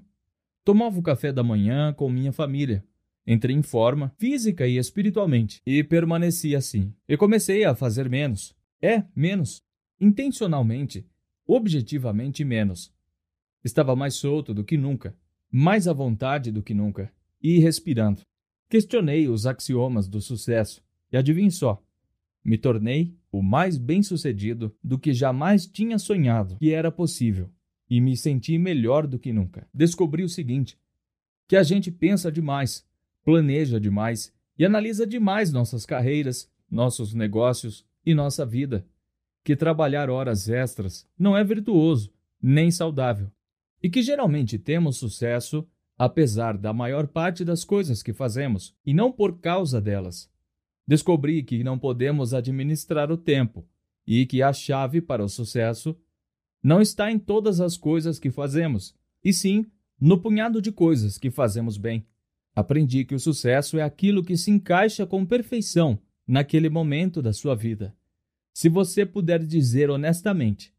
Tomava 0.63 0.99
o 0.99 1.03
café 1.03 1.33
da 1.33 1.43
manhã 1.43 1.95
com 1.95 2.11
minha 2.11 2.31
família. 2.31 2.85
Entrei 3.27 3.57
em 3.57 3.63
forma, 3.63 4.13
física 4.19 4.67
e 4.67 4.77
espiritualmente, 4.77 5.63
e 5.65 5.83
permaneci 5.83 6.55
assim. 6.55 6.93
E 7.09 7.17
comecei 7.17 7.65
a 7.65 7.75
fazer 7.75 8.11
menos. 8.11 8.55
É, 8.81 9.05
menos. 9.17 9.63
Intencionalmente, 9.99 11.07
objetivamente 11.47 12.45
menos. 12.45 12.93
Estava 13.65 13.95
mais 13.95 14.15
solto 14.15 14.53
do 14.53 14.65
que 14.65 14.77
nunca, 14.77 15.17
mais 15.51 15.87
à 15.87 15.93
vontade 15.93 16.51
do 16.51 16.63
que 16.63 16.75
nunca, 16.75 17.13
e 17.41 17.59
respirando. 17.59 18.23
Questionei 18.69 19.29
os 19.29 19.47
axiomas 19.47 20.09
do 20.09 20.21
sucesso, 20.21 20.83
e 21.13 21.17
adivinhe 21.17 21.51
só, 21.51 21.81
me 22.45 22.59
tornei 22.59 23.15
o 23.31 23.43
mais 23.43 23.79
bem-sucedido 23.79 24.75
do 24.83 24.99
que 24.99 25.13
jamais 25.13 25.67
tinha 25.67 25.99
sonhado 25.99 26.57
que 26.57 26.73
era 26.73 26.91
possível, 26.91 27.51
e 27.89 28.01
me 28.01 28.17
senti 28.17 28.59
melhor 28.59 29.07
do 29.07 29.19
que 29.19 29.33
nunca. 29.33 29.69
Descobri 29.73 30.25
o 30.25 30.29
seguinte: 30.29 30.77
que 31.47 31.57
a 31.57 31.63
gente 31.63 31.91
pensa 31.91 32.33
demais, 32.33 32.85
planeja 33.25 33.79
demais 33.79 34.33
e 34.59 34.65
analisa 34.65 35.07
demais 35.07 35.53
nossas 35.53 35.87
carreiras, 35.87 36.51
nossos 36.71 37.15
negócios 37.15 37.87
e 38.05 38.15
nossa 38.15 38.45
vida. 38.45 38.85
Que 39.45 39.57
trabalhar 39.57 40.09
horas 40.09 40.49
extras 40.49 41.07
não 41.19 41.37
é 41.37 41.45
virtuoso 41.45 42.13
nem 42.41 42.71
saudável 42.71 43.31
e 43.83 43.91
que 43.91 44.03
geralmente 44.03 44.59
temos 44.59 44.97
sucesso 44.97 45.67
apesar 45.99 46.57
da 46.57 46.73
maior 46.73 47.07
parte 47.07 47.45
das 47.45 47.65
coisas 47.65 48.03
que 48.03 48.13
fazemos 48.13 48.75
e 48.85 48.95
não 48.95 49.13
por 49.13 49.39
causa 49.41 49.81
delas. 49.81 50.31
Descobri 50.87 51.43
que 51.43 51.63
não 51.63 51.79
podemos 51.79 52.35
administrar 52.35 53.11
o 53.11 53.17
tempo 53.17 53.67
e 54.07 54.27
que 54.27 54.43
a 54.43 54.53
chave 54.53 55.01
para 55.01 55.25
o 55.25 55.29
sucesso 55.29 55.97
não 56.63 56.81
está 56.81 57.11
em 57.11 57.19
todas 57.19 57.61
as 57.61 57.77
coisas 57.77 58.19
que 58.19 58.31
fazemos, 58.31 58.95
e 59.25 59.33
sim 59.33 59.67
no 60.01 60.21
punhado 60.21 60.61
de 60.61 60.73
coisas 60.73 61.19
que 61.19 61.31
fazemos 61.31 61.77
bem. 61.77 62.07
Aprendi 62.55 63.05
que 63.05 63.15
o 63.15 63.21
sucesso 63.21 63.79
é 63.79 63.83
aquilo 63.83 64.25
que 64.25 64.37
se 64.37 64.51
encaixa 64.51 65.07
com 65.07 65.25
perfeição 65.25 65.99
naquele 66.27 66.69
momento 66.69 67.23
da 67.23 67.33
sua 67.33 67.55
vida. 67.55 67.95
Se 68.53 68.69
você 68.69 69.07
puder 69.07 69.45
dizer 69.45 69.91
honestamente, 69.91 70.73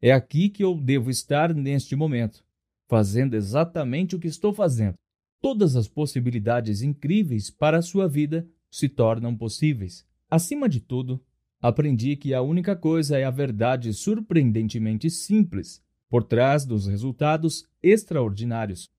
é 0.00 0.12
aqui 0.12 0.48
que 0.48 0.62
eu 0.62 0.74
devo 0.76 1.10
estar 1.10 1.52
neste 1.52 1.94
momento, 1.94 2.44
fazendo 2.88 3.34
exatamente 3.34 4.16
o 4.16 4.18
que 4.18 4.26
estou 4.26 4.52
fazendo. 4.52 4.94
Todas 5.40 5.76
as 5.76 5.86
possibilidades 5.86 6.82
incríveis 6.82 7.50
para 7.50 7.78
a 7.78 7.82
sua 7.82 8.08
vida 8.08 8.48
se 8.70 8.88
tornam 8.88 9.36
possíveis. 9.36 10.04
Acima 10.28 10.68
de 10.68 10.80
tudo, 10.80 11.22
aprendi 11.60 12.16
que 12.16 12.34
a 12.34 12.42
única 12.42 12.74
coisa 12.74 13.18
é 13.18 13.24
a 13.24 13.30
verdade 13.30 13.92
surpreendentemente 13.92 15.08
simples 15.10 15.82
por 16.08 16.24
trás 16.24 16.64
dos 16.64 16.86
resultados 16.86 17.68
extraordinários. 17.82 18.90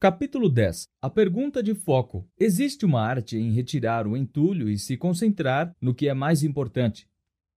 Capítulo 0.00 0.48
10 0.48 0.88
A 1.02 1.10
pergunta 1.10 1.60
de 1.60 1.74
foco. 1.74 2.26
Existe 2.38 2.86
uma 2.86 3.02
arte 3.02 3.36
em 3.36 3.52
retirar 3.52 4.06
o 4.06 4.16
entulho 4.16 4.68
e 4.68 4.78
se 4.78 4.96
concentrar 4.96 5.74
no 5.80 5.92
que 5.92 6.08
é 6.08 6.14
mais 6.14 6.44
importante. 6.44 7.08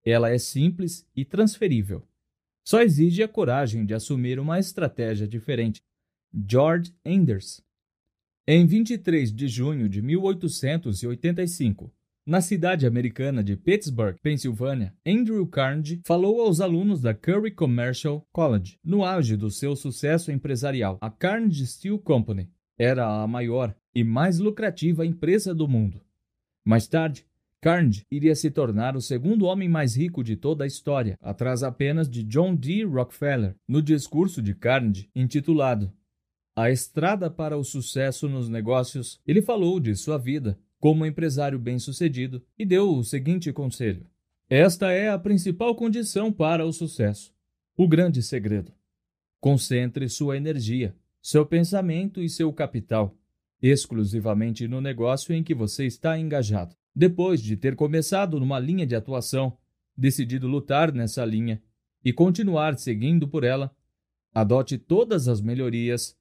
Ela 0.04 0.32
é 0.32 0.40
simples 0.40 1.08
e 1.16 1.24
transferível. 1.24 2.04
Só 2.64 2.82
exige 2.82 3.24
a 3.24 3.28
coragem 3.28 3.86
de 3.86 3.94
assumir 3.94 4.40
uma 4.40 4.60
estratégia 4.60 5.28
diferente. 5.28 5.82
George 6.34 6.94
Enders. 7.04 7.62
Em 8.48 8.66
23 8.66 9.34
de 9.34 9.48
junho 9.48 9.90
de 9.90 10.02
1885, 10.02 11.94
na 12.26 12.40
cidade 12.40 12.86
americana 12.86 13.44
de 13.44 13.58
Pittsburgh, 13.58 14.16
Pensilvânia, 14.22 14.96
Andrew 15.06 15.46
Carnegie 15.48 16.02
falou 16.06 16.42
aos 16.42 16.62
alunos 16.62 17.02
da 17.02 17.14
Curry 17.14 17.52
Commercial 17.52 18.28
College, 18.32 18.80
no 18.84 19.04
auge 19.04 19.36
do 19.36 19.50
seu 19.50 19.76
sucesso 19.76 20.32
empresarial. 20.32 21.00
A 21.02 21.10
Carnegie 21.10 21.66
Steel 21.66 21.98
Company 21.98 22.48
era 22.78 23.24
a 23.24 23.28
maior 23.28 23.76
e 23.94 24.04
mais 24.04 24.40
lucrativa 24.40 25.06
empresa 25.06 25.54
do 25.54 25.68
mundo. 25.68 26.02
Mais 26.64 26.88
tarde, 26.88 27.26
Carnegie 27.62 28.08
iria 28.10 28.36
se 28.36 28.50
tornar 28.50 28.96
o 28.96 29.02
segundo 29.02 29.46
homem 29.46 29.70
mais 29.70 29.96
rico 29.96 30.24
de 30.24 30.36
toda 30.36 30.64
a 30.64 30.68
história, 30.68 31.16
atrás 31.22 31.62
apenas 31.62 32.10
de 32.10 32.24
John 32.24 32.56
D. 32.56 32.84
Rockefeller. 32.84 33.56
No 33.68 33.84
discurso 33.84 34.42
de 34.42 34.56
Carnegie, 34.56 35.12
intitulado 35.16 35.94
A 36.56 36.72
Estrada 36.72 37.30
para 37.30 37.56
o 37.56 37.64
Sucesso 37.64 38.28
nos 38.28 38.50
Negócios, 38.50 39.22
ele 39.28 39.44
falou 39.44 39.80
de 39.80 39.96
sua 39.96 40.18
vida 40.18 40.58
como 40.80 41.06
empresário 41.06 41.60
bem-sucedido 41.60 42.44
e 42.58 42.66
deu 42.66 42.96
o 42.96 43.04
seguinte 43.04 43.54
conselho: 43.54 44.08
Esta 44.50 44.92
é 44.92 45.10
a 45.10 45.20
principal 45.20 45.76
condição 45.76 46.34
para 46.34 46.66
o 46.66 46.74
sucesso. 46.74 47.32
O 47.78 47.88
grande 47.88 48.24
segredo. 48.24 48.74
Concentre 49.40 50.10
sua 50.10 50.36
energia, 50.36 50.96
seu 51.22 51.46
pensamento 51.46 52.24
e 52.24 52.28
seu 52.28 52.52
capital 52.52 53.16
exclusivamente 53.62 54.68
no 54.68 54.82
negócio 54.82 55.36
em 55.36 55.44
que 55.44 55.54
você 55.54 55.86
está 55.86 56.18
engajado. 56.18 56.76
Depois 56.96 57.42
de 57.42 57.56
ter 57.56 57.76
começado 57.76 58.40
numa 58.40 58.60
linha 58.60 58.86
de 58.86 58.96
atuação, 58.96 59.58
decidido 59.96 60.48
lutar 60.48 60.92
nessa 60.92 61.24
linha 61.24 61.62
e 62.04 62.12
continuar 62.12 62.78
seguindo 62.78 63.28
por 63.28 63.44
ela, 63.44 63.76
adote 64.34 64.78
todas 64.78 65.28
as 65.28 65.42
melhorias, 65.42 66.18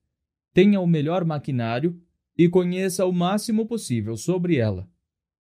tenha 0.53 0.81
o 0.81 0.87
melhor 0.87 1.25
maquinário 1.25 2.01
e 2.37 2.49
conheça 2.49 3.05
o 3.05 3.13
máximo 3.13 3.67
possível 3.67 4.17
sobre 4.17 4.57
ela. 4.57 4.89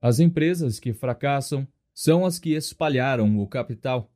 As 0.00 0.18
empresas 0.18 0.78
que 0.78 0.92
fracassam 0.92 1.66
são 1.92 2.24
as 2.24 2.38
que 2.38 2.50
espalharam 2.54 3.38
o 3.40 3.46
capital, 3.46 4.12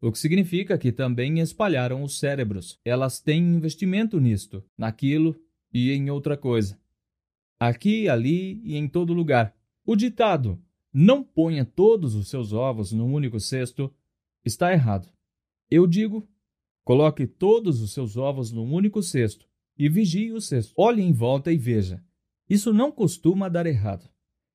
o 0.00 0.10
que 0.10 0.18
significa 0.18 0.78
que 0.78 0.90
também 0.90 1.40
espalharam 1.40 2.02
os 2.02 2.18
cérebros. 2.18 2.80
Elas 2.84 3.20
têm 3.20 3.54
investimento 3.54 4.18
nisto, 4.18 4.64
naquilo 4.76 5.38
e 5.72 5.92
em 5.92 6.10
outra 6.10 6.36
coisa. 6.36 6.78
Aqui, 7.58 8.08
ali 8.08 8.60
e 8.64 8.76
em 8.76 8.88
todo 8.88 9.12
lugar. 9.12 9.54
O 9.84 9.96
ditado 9.96 10.60
não 10.92 11.22
ponha 11.22 11.64
todos 11.64 12.14
os 12.14 12.28
seus 12.28 12.52
ovos 12.52 12.92
num 12.92 13.12
único 13.12 13.38
cesto 13.38 13.92
está 14.44 14.72
errado. 14.72 15.08
Eu 15.70 15.86
digo, 15.86 16.28
coloque 16.84 17.26
todos 17.26 17.80
os 17.80 17.92
seus 17.92 18.16
ovos 18.16 18.50
num 18.50 18.72
único 18.72 19.02
cesto 19.02 19.46
e 19.78 19.88
vigie 19.88 20.32
o 20.32 20.40
cesto. 20.40 20.74
Olhe 20.76 21.02
em 21.02 21.12
volta 21.12 21.52
e 21.52 21.56
veja. 21.56 22.02
Isso 22.48 22.72
não 22.72 22.90
costuma 22.90 23.48
dar 23.48 23.66
errado. 23.66 24.08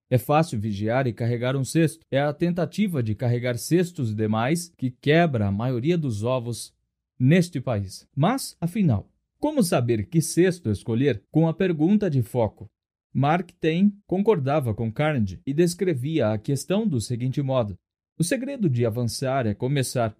É 0.10 0.18
fácil 0.18 0.60
vigiar 0.60 1.08
e 1.08 1.14
carregar 1.14 1.56
um 1.56 1.64
cesto. 1.64 2.06
É 2.12 2.22
a 2.22 2.34
tentativa 2.34 3.02
de 3.02 3.16
carregar 3.16 3.58
cestos 3.58 4.14
demais 4.14 4.72
que 4.78 4.92
quebra 4.92 5.48
a 5.48 5.52
maioria 5.52 5.98
dos 5.98 6.24
ovos 6.24 6.74
neste 7.18 7.60
país. 7.60 8.08
Mas, 8.16 8.56
afinal, 8.60 9.10
como 9.40 9.64
saber 9.64 10.08
que 10.08 10.22
cesto 10.22 10.70
escolher 10.70 11.24
com 11.32 11.48
a 11.48 11.54
pergunta 11.54 12.10
de 12.10 12.22
foco? 12.22 12.70
Mark 13.18 13.52
Twain 13.62 13.94
concordava 14.06 14.74
com 14.74 14.92
Carnegie 14.92 15.40
e 15.48 15.54
descrevia 15.54 16.34
a 16.34 16.38
questão 16.38 16.86
do 16.86 17.00
seguinte 17.00 17.42
modo: 17.42 17.80
O 18.20 18.26
segredo 18.26 18.70
de 18.70 18.86
avançar 18.86 19.48
é 19.48 19.54
começar. 19.54 20.14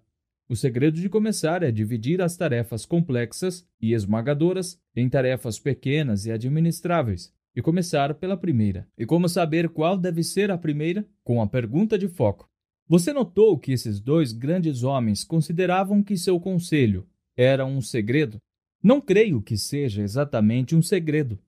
O 0.48 0.56
segredo 0.56 0.98
de 0.98 1.10
começar 1.10 1.62
é 1.62 1.70
dividir 1.70 2.22
as 2.22 2.38
tarefas 2.38 2.86
complexas 2.86 3.68
e 3.78 3.92
esmagadoras 3.92 4.80
em 4.96 5.10
tarefas 5.10 5.58
pequenas 5.58 6.24
e 6.24 6.32
administráveis, 6.32 7.30
e 7.54 7.60
começar 7.60 8.14
pela 8.14 8.34
primeira. 8.34 8.88
E 8.96 9.04
como 9.04 9.28
saber 9.28 9.68
qual 9.68 9.98
deve 9.98 10.24
ser 10.24 10.50
a 10.50 10.56
primeira? 10.56 11.06
Com 11.22 11.42
a 11.42 11.46
pergunta 11.46 11.98
de 11.98 12.08
foco. 12.08 12.48
Você 12.88 13.12
notou 13.12 13.58
que 13.58 13.72
esses 13.72 14.00
dois 14.00 14.32
grandes 14.32 14.82
homens 14.82 15.22
consideravam 15.22 16.02
que 16.02 16.16
seu 16.16 16.40
conselho 16.40 17.06
era 17.36 17.66
um 17.66 17.82
segredo? 17.82 18.38
Não 18.82 19.02
creio 19.02 19.42
que 19.42 19.58
seja 19.58 20.00
exatamente 20.00 20.74
um 20.74 20.80
segredo, 20.80 21.38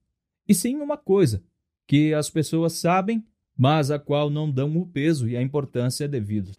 e 0.48 0.54
sim 0.54 0.76
uma 0.76 0.96
coisa 0.96 1.42
que 1.86 2.14
as 2.14 2.30
pessoas 2.30 2.74
sabem, 2.74 3.24
mas 3.56 3.90
a 3.90 3.98
qual 3.98 4.30
não 4.30 4.50
dão 4.50 4.76
o 4.78 4.86
peso 4.86 5.28
e 5.28 5.36
a 5.36 5.42
importância 5.42 6.08
devidos. 6.08 6.56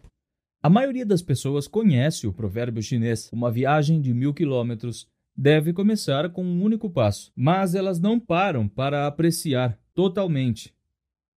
A 0.62 0.68
maioria 0.68 1.06
das 1.06 1.22
pessoas 1.22 1.66
conhece 1.66 2.26
o 2.26 2.32
provérbio 2.32 2.82
chinês: 2.82 3.30
uma 3.32 3.50
viagem 3.50 4.00
de 4.00 4.12
mil 4.12 4.34
quilômetros 4.34 5.08
deve 5.34 5.72
começar 5.72 6.30
com 6.30 6.44
um 6.44 6.62
único 6.62 6.90
passo, 6.90 7.32
mas 7.34 7.74
elas 7.74 7.98
não 7.98 8.20
param 8.20 8.68
para 8.68 9.06
apreciar 9.06 9.78
totalmente 9.94 10.74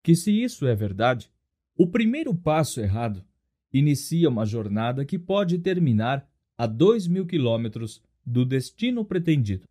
que, 0.03 0.17
se 0.17 0.33
isso 0.33 0.67
é 0.67 0.75
verdade, 0.75 1.31
o 1.77 1.87
primeiro 1.87 2.35
passo 2.35 2.81
errado 2.81 3.23
inicia 3.73 4.29
uma 4.29 4.47
jornada 4.47 5.05
que 5.05 5.19
pode 5.19 5.59
terminar 5.59 6.27
a 6.57 6.67
dois 6.67 7.07
mil 7.07 7.27
quilômetros 7.27 8.03
do 8.25 8.45
destino 8.45 9.05
pretendido. 9.05 9.70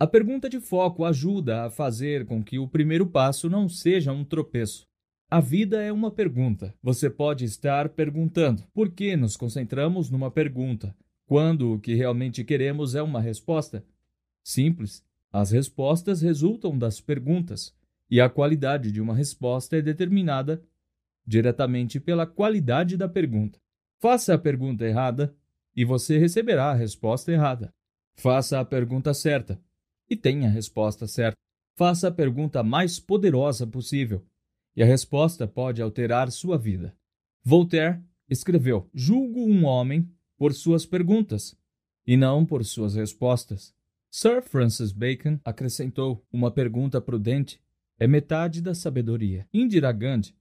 A 0.00 0.06
pergunta 0.06 0.48
de 0.48 0.60
foco 0.60 1.04
ajuda 1.04 1.64
a 1.64 1.70
fazer 1.70 2.24
com 2.24 2.40
que 2.40 2.56
o 2.56 2.68
primeiro 2.68 3.04
passo 3.04 3.50
não 3.50 3.68
seja 3.68 4.12
um 4.12 4.24
tropeço, 4.24 4.86
a 5.28 5.40
vida 5.40 5.82
é 5.82 5.92
uma 5.92 6.10
pergunta. 6.10 6.72
Você 6.80 7.10
pode 7.10 7.44
estar 7.44 7.88
perguntando 7.88 8.62
por 8.72 8.92
que 8.92 9.16
nos 9.16 9.36
concentramos 9.36 10.08
numa 10.08 10.30
pergunta, 10.30 10.96
quando 11.26 11.74
o 11.74 11.80
que 11.80 11.94
realmente 11.94 12.44
queremos 12.44 12.94
é 12.94 13.02
uma 13.02 13.20
resposta? 13.20 13.84
Simples. 14.44 15.04
As 15.32 15.50
respostas 15.50 16.22
resultam 16.22 16.78
das 16.78 17.00
perguntas, 17.00 17.74
e 18.08 18.20
a 18.20 18.30
qualidade 18.30 18.92
de 18.92 19.02
uma 19.02 19.14
resposta 19.14 19.76
é 19.76 19.82
determinada 19.82 20.62
diretamente 21.26 21.98
pela 21.98 22.24
qualidade 22.24 22.96
da 22.96 23.08
pergunta. 23.08 23.58
Faça 24.00 24.32
a 24.32 24.38
pergunta 24.38 24.86
errada 24.86 25.34
e 25.76 25.84
você 25.84 26.18
receberá 26.18 26.70
a 26.70 26.74
resposta 26.74 27.32
errada. 27.32 27.74
Faça 28.16 28.60
a 28.60 28.64
pergunta 28.64 29.12
certa 29.12 29.60
e 30.08 30.16
tenha 30.16 30.48
a 30.48 30.50
resposta 30.50 31.06
certa. 31.06 31.36
Faça 31.76 32.08
a 32.08 32.12
pergunta 32.12 32.62
mais 32.62 32.98
poderosa 32.98 33.66
possível 33.66 34.24
e 34.74 34.82
a 34.82 34.86
resposta 34.86 35.46
pode 35.46 35.82
alterar 35.82 36.30
sua 36.30 36.56
vida. 36.56 36.96
Voltaire 37.44 38.00
escreveu: 38.28 38.88
Julgo 38.94 39.40
um 39.40 39.64
homem 39.64 40.08
por 40.36 40.54
suas 40.54 40.86
perguntas 40.86 41.56
e 42.06 42.16
não 42.16 42.44
por 42.46 42.64
suas 42.64 42.94
respostas. 42.94 43.74
Sir 44.10 44.42
Francis 44.42 44.92
Bacon 44.92 45.38
acrescentou: 45.44 46.24
Uma 46.32 46.50
pergunta 46.50 47.00
prudente 47.00 47.60
é 47.98 48.06
metade 48.06 48.62
da 48.62 48.74
sabedoria. 48.74 49.46
Indira 49.52 49.92
Gandhi 49.92 50.34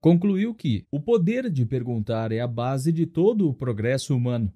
concluiu 0.00 0.54
que 0.54 0.86
o 0.90 1.00
poder 1.00 1.50
de 1.50 1.64
perguntar 1.66 2.32
é 2.32 2.40
a 2.40 2.46
base 2.46 2.92
de 2.92 3.06
todo 3.06 3.48
o 3.48 3.54
progresso 3.54 4.16
humano. 4.16 4.52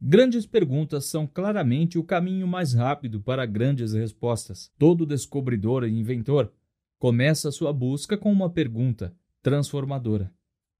Grandes 0.00 0.44
perguntas 0.44 1.06
são 1.06 1.26
claramente 1.26 1.98
o 1.98 2.04
caminho 2.04 2.46
mais 2.46 2.74
rápido 2.74 3.20
para 3.20 3.46
grandes 3.46 3.94
respostas. 3.94 4.70
Todo 4.78 5.06
descobridor 5.06 5.84
e 5.84 5.90
inventor 5.90 6.52
começa 6.98 7.50
sua 7.50 7.72
busca 7.72 8.16
com 8.16 8.30
uma 8.30 8.50
pergunta 8.50 9.14
transformadora. 9.42 10.30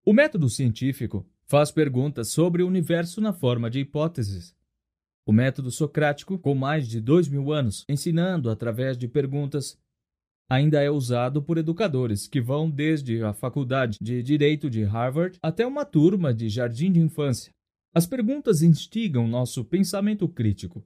O 0.05 0.13
método 0.13 0.51
científico 0.51 1.27
faz 1.47 1.71
perguntas 1.71 2.29
sobre 2.29 2.63
o 2.63 2.67
universo 2.67 3.21
na 3.21 3.33
forma 3.33 3.71
de 3.71 3.81
hipóteses. 3.81 4.55
O 5.25 5.33
método 5.33 5.71
socrático, 5.71 6.39
com 6.39 6.55
mais 6.55 6.87
de 6.87 7.01
dois 7.01 7.27
mil 7.27 7.53
anos, 7.53 7.85
ensinando 7.89 8.51
através 8.51 8.99
de 8.99 9.09
perguntas, 9.09 9.79
ainda 10.49 10.83
é 10.83 10.91
usado 10.91 11.43
por 11.43 11.59
educadores 11.59 12.29
que 12.29 12.41
vão 12.41 12.71
desde 12.71 13.23
a 13.23 13.33
faculdade 13.33 13.99
de 14.01 14.23
direito 14.23 14.69
de 14.69 14.85
Harvard 14.85 15.39
até 15.43 15.67
uma 15.67 15.85
turma 15.85 16.35
de 16.35 16.49
jardim 16.49 16.93
de 16.93 17.01
infância. 17.01 17.53
As 17.97 18.05
perguntas 18.05 18.61
instigam 18.61 19.27
nosso 19.27 19.65
pensamento 19.65 20.29
crítico, 20.29 20.85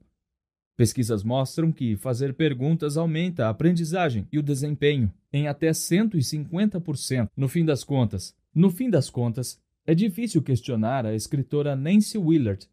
Pesquisas 0.77 1.25
mostram 1.25 1.69
que 1.69 1.97
fazer 1.97 2.33
perguntas 2.33 2.95
aumenta 2.95 3.47
a 3.47 3.49
aprendizagem 3.49 4.25
e 4.31 4.39
o 4.39 4.41
desempenho 4.41 5.11
em 5.33 5.45
até 5.45 5.71
150%. 5.71 7.27
No 7.35 7.49
fim 7.49 7.65
das 7.65 7.83
contas, 7.83 8.33
no 8.55 8.69
fim 8.71 8.89
das 8.89 9.09
contas, 9.09 9.59
é 9.85 9.93
difícil 9.93 10.41
questionar 10.41 11.05
a 11.05 11.13
escritora 11.13 11.75
Nancy 11.75 12.17
Willard, 12.17 12.65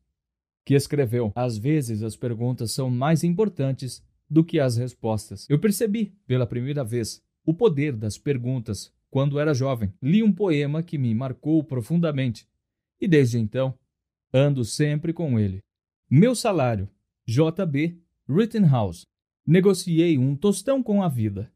que 0.64 0.74
escreveu: 0.74 1.32
"Às 1.34 1.58
vezes 1.58 2.04
as 2.04 2.14
perguntas 2.14 2.70
são 2.70 2.88
mais 2.88 3.24
importantes 3.24 4.00
do 4.30 4.44
que 4.44 4.60
as 4.60 4.76
respostas". 4.76 5.50
Eu 5.50 5.58
percebi 5.58 6.14
pela 6.28 6.46
primeira 6.46 6.84
vez 6.84 7.20
o 7.44 7.52
poder 7.52 7.96
das 7.96 8.16
perguntas 8.16 8.94
quando 9.10 9.40
era 9.40 9.52
jovem. 9.52 9.92
Li 10.00 10.22
um 10.22 10.32
poema 10.32 10.80
que 10.80 10.96
me 10.96 11.12
marcou 11.12 11.64
profundamente 11.64 12.46
e 13.00 13.08
desde 13.08 13.36
então 13.36 13.74
ando 14.32 14.64
sempre 14.64 15.12
com 15.12 15.38
ele. 15.38 15.60
Meu 16.10 16.34
salário 16.34 16.88
JB 17.26 18.00
Rittenhouse. 18.28 19.06
Negociei 19.46 20.16
um 20.18 20.34
tostão 20.34 20.82
com 20.82 21.02
a 21.02 21.08
vida. 21.08 21.52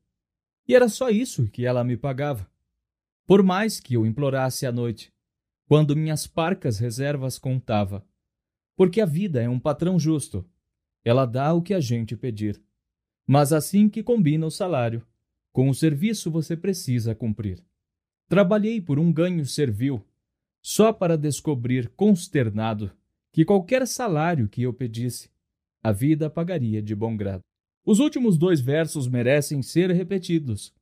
E 0.69 0.75
era 0.75 0.89
só 0.89 1.11
isso 1.11 1.51
que 1.51 1.65
ela 1.65 1.83
me 1.83 1.97
pagava. 1.97 2.47
Por 3.27 3.43
mais 3.43 3.81
que 3.81 3.95
eu 3.95 4.07
implorasse 4.07 4.67
à 4.67 4.73
noite, 4.73 5.13
quando 5.67 5.97
minhas 5.97 6.27
parcas 6.27 6.79
reservas 6.79 7.39
contava. 7.39 8.07
Porque 8.77 9.01
a 9.01 9.07
vida 9.07 9.43
é 9.43 9.49
um 9.49 9.59
patrão 9.59 9.99
justo. 9.99 10.45
Ela 11.05 11.25
dá 11.25 11.53
o 11.55 11.63
que 11.63 11.73
a 11.73 11.81
gente 11.81 12.17
pedir. 12.17 12.63
Mas 13.27 13.53
assim 13.53 13.89
que 13.89 14.03
combina 14.03 14.47
o 14.47 14.51
salário, 14.51 15.07
com 15.53 15.69
o 15.69 15.75
serviço 15.75 16.31
você 16.31 16.57
precisa 16.57 17.15
cumprir. 17.15 17.65
Trabalhei 18.29 18.81
por 18.81 18.99
um 18.99 19.13
ganho 19.13 19.45
servil, 19.47 20.05
só 20.63 20.93
para 20.93 21.19
descobrir 21.19 21.89
consternado 21.97 22.93
que 23.33 23.45
qualquer 23.45 23.87
salário 23.87 24.49
que 24.49 24.63
eu 24.63 24.73
pedisse 24.73 25.29
a 25.83 25.91
vida 25.91 26.31
pagaria 26.31 26.81
de 26.81 26.95
bom 26.95 27.17
grado. 27.17 27.41
Os 27.85 27.99
últimos 27.99 28.39
dois 28.39 28.61
versos 28.61 29.09
merecem 29.09 29.61
ser 29.61 29.91
repetidos. 29.91 30.73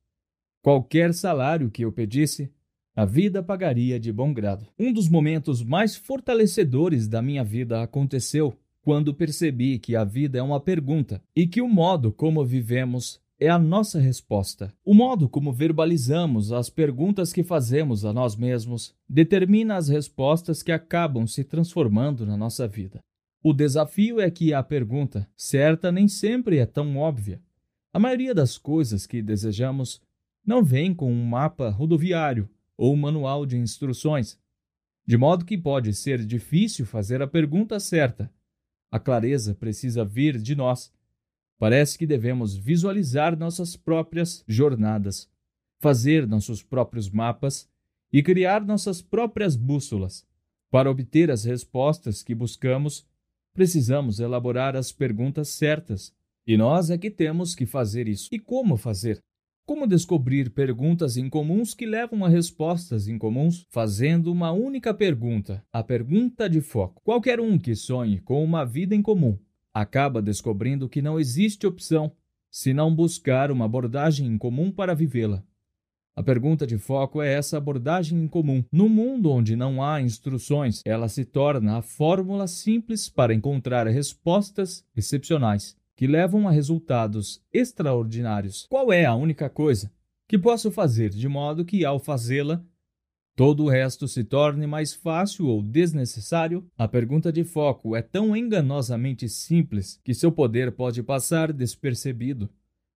Qualquer 0.61 1.13
salário 1.15 1.71
que 1.71 1.83
eu 1.83 1.91
pedisse, 1.91 2.51
a 2.95 3.05
vida 3.05 3.41
pagaria 3.41 3.99
de 3.99 4.13
bom 4.13 4.31
grado. 4.31 4.67
Um 4.77 4.93
dos 4.93 5.09
momentos 5.09 5.63
mais 5.63 5.95
fortalecedores 5.95 7.07
da 7.07 7.21
minha 7.21 7.43
vida 7.43 7.81
aconteceu 7.81 8.55
quando 8.83 9.13
percebi 9.13 9.79
que 9.79 9.95
a 9.95 10.03
vida 10.03 10.37
é 10.37 10.43
uma 10.43 10.59
pergunta 10.59 11.23
e 11.35 11.47
que 11.47 11.61
o 11.61 11.67
modo 11.67 12.11
como 12.11 12.45
vivemos 12.45 13.19
é 13.41 13.49
a 13.49 13.57
nossa 13.57 13.99
resposta. 13.99 14.71
O 14.85 14.93
modo 14.93 15.27
como 15.27 15.51
verbalizamos 15.51 16.51
as 16.51 16.69
perguntas 16.69 17.33
que 17.33 17.43
fazemos 17.43 18.05
a 18.05 18.13
nós 18.13 18.35
mesmos 18.35 18.93
determina 19.09 19.77
as 19.77 19.89
respostas 19.89 20.61
que 20.61 20.71
acabam 20.71 21.25
se 21.25 21.43
transformando 21.43 22.23
na 22.23 22.37
nossa 22.37 22.67
vida. 22.67 23.03
O 23.43 23.51
desafio 23.51 24.21
é 24.21 24.29
que 24.29 24.53
a 24.53 24.61
pergunta 24.61 25.27
certa 25.35 25.91
nem 25.91 26.07
sempre 26.07 26.59
é 26.59 26.67
tão 26.67 26.95
óbvia. 26.97 27.41
A 27.91 27.97
maioria 27.97 28.35
das 28.35 28.59
coisas 28.59 29.07
que 29.07 29.23
desejamos 29.23 29.99
não 30.45 30.63
vem 30.63 30.93
com 30.93 31.11
um 31.11 31.25
mapa 31.25 31.71
rodoviário 31.71 32.47
ou 32.77 32.93
um 32.93 32.97
manual 32.97 33.43
de 33.43 33.57
instruções, 33.57 34.37
de 35.03 35.17
modo 35.17 35.45
que 35.45 35.57
pode 35.57 35.95
ser 35.95 36.23
difícil 36.23 36.85
fazer 36.85 37.23
a 37.23 37.27
pergunta 37.27 37.79
certa. 37.79 38.31
A 38.91 38.99
clareza 38.99 39.55
precisa 39.55 40.05
vir 40.05 40.37
de 40.37 40.55
nós. 40.55 40.93
Parece 41.61 41.95
que 41.95 42.07
devemos 42.07 42.55
visualizar 42.55 43.37
nossas 43.37 43.75
próprias 43.75 44.43
jornadas, 44.47 45.29
fazer 45.79 46.25
nossos 46.25 46.63
próprios 46.63 47.07
mapas 47.07 47.69
e 48.11 48.23
criar 48.23 48.65
nossas 48.65 48.99
próprias 48.99 49.55
bússolas 49.55 50.25
para 50.71 50.89
obter 50.89 51.29
as 51.29 51.45
respostas 51.45 52.23
que 52.23 52.33
buscamos 52.33 53.05
precisamos 53.53 54.19
elaborar 54.19 54.75
as 54.75 54.91
perguntas 54.91 55.49
certas. 55.49 56.11
E 56.47 56.57
nós 56.57 56.89
é 56.89 56.97
que 56.97 57.11
temos 57.11 57.53
que 57.53 57.67
fazer 57.67 58.07
isso. 58.07 58.27
E 58.31 58.39
como 58.39 58.75
fazer? 58.75 59.19
Como 59.63 59.85
descobrir 59.85 60.49
perguntas 60.49 61.15
incomuns 61.15 61.75
que 61.75 61.85
levam 61.85 62.25
a 62.25 62.27
respostas 62.27 63.07
incomuns? 63.07 63.67
Fazendo 63.69 64.31
uma 64.31 64.51
única 64.51 64.95
pergunta, 64.95 65.63
a 65.71 65.83
pergunta 65.83 66.49
de 66.49 66.59
foco. 66.59 67.03
Qualquer 67.03 67.39
um 67.39 67.59
que 67.59 67.75
sonhe 67.75 68.19
com 68.19 68.43
uma 68.43 68.65
vida 68.65 68.95
em 68.95 69.01
comum 69.03 69.37
acaba 69.73 70.21
descobrindo 70.21 70.89
que 70.89 71.01
não 71.01 71.19
existe 71.19 71.65
opção 71.65 72.11
se 72.49 72.73
não 72.73 72.93
buscar 72.93 73.51
uma 73.51 73.65
abordagem 73.65 74.27
em 74.27 74.37
comum 74.37 74.71
para 74.71 74.93
vivê-la. 74.93 75.43
A 76.13 76.21
pergunta 76.21 76.67
de 76.67 76.77
foco 76.77 77.21
é 77.21 77.33
essa 77.33 77.57
abordagem 77.57 78.21
em 78.21 78.27
comum. 78.27 78.63
No 78.69 78.89
mundo 78.89 79.31
onde 79.31 79.55
não 79.55 79.81
há 79.81 80.01
instruções, 80.01 80.81
ela 80.85 81.07
se 81.07 81.23
torna 81.23 81.77
a 81.77 81.81
fórmula 81.81 82.47
simples 82.47 83.07
para 83.07 83.33
encontrar 83.33 83.87
respostas 83.87 84.85
excepcionais 84.95 85.77
que 85.95 86.07
levam 86.07 86.47
a 86.47 86.51
resultados 86.51 87.41
extraordinários. 87.53 88.65
Qual 88.69 88.91
é 88.91 89.05
a 89.05 89.15
única 89.15 89.49
coisa 89.49 89.89
que 90.27 90.37
posso 90.37 90.69
fazer 90.69 91.09
de 91.09 91.27
modo 91.27 91.63
que, 91.63 91.85
ao 91.85 91.99
fazê-la, 91.99 92.63
todo 93.41 93.63
o 93.63 93.69
resto 93.69 94.07
se 94.07 94.23
torne 94.23 94.67
mais 94.67 94.93
fácil 94.93 95.47
ou 95.47 95.63
desnecessário? 95.63 96.63
A 96.77 96.87
pergunta 96.87 97.33
de 97.33 97.43
foco 97.43 97.95
é 97.95 98.01
tão 98.03 98.35
enganosamente 98.35 99.27
simples 99.27 99.99
que 100.03 100.13
seu 100.13 100.31
poder 100.31 100.71
pode 100.71 101.01
passar 101.01 101.51
despercebido 101.51 102.47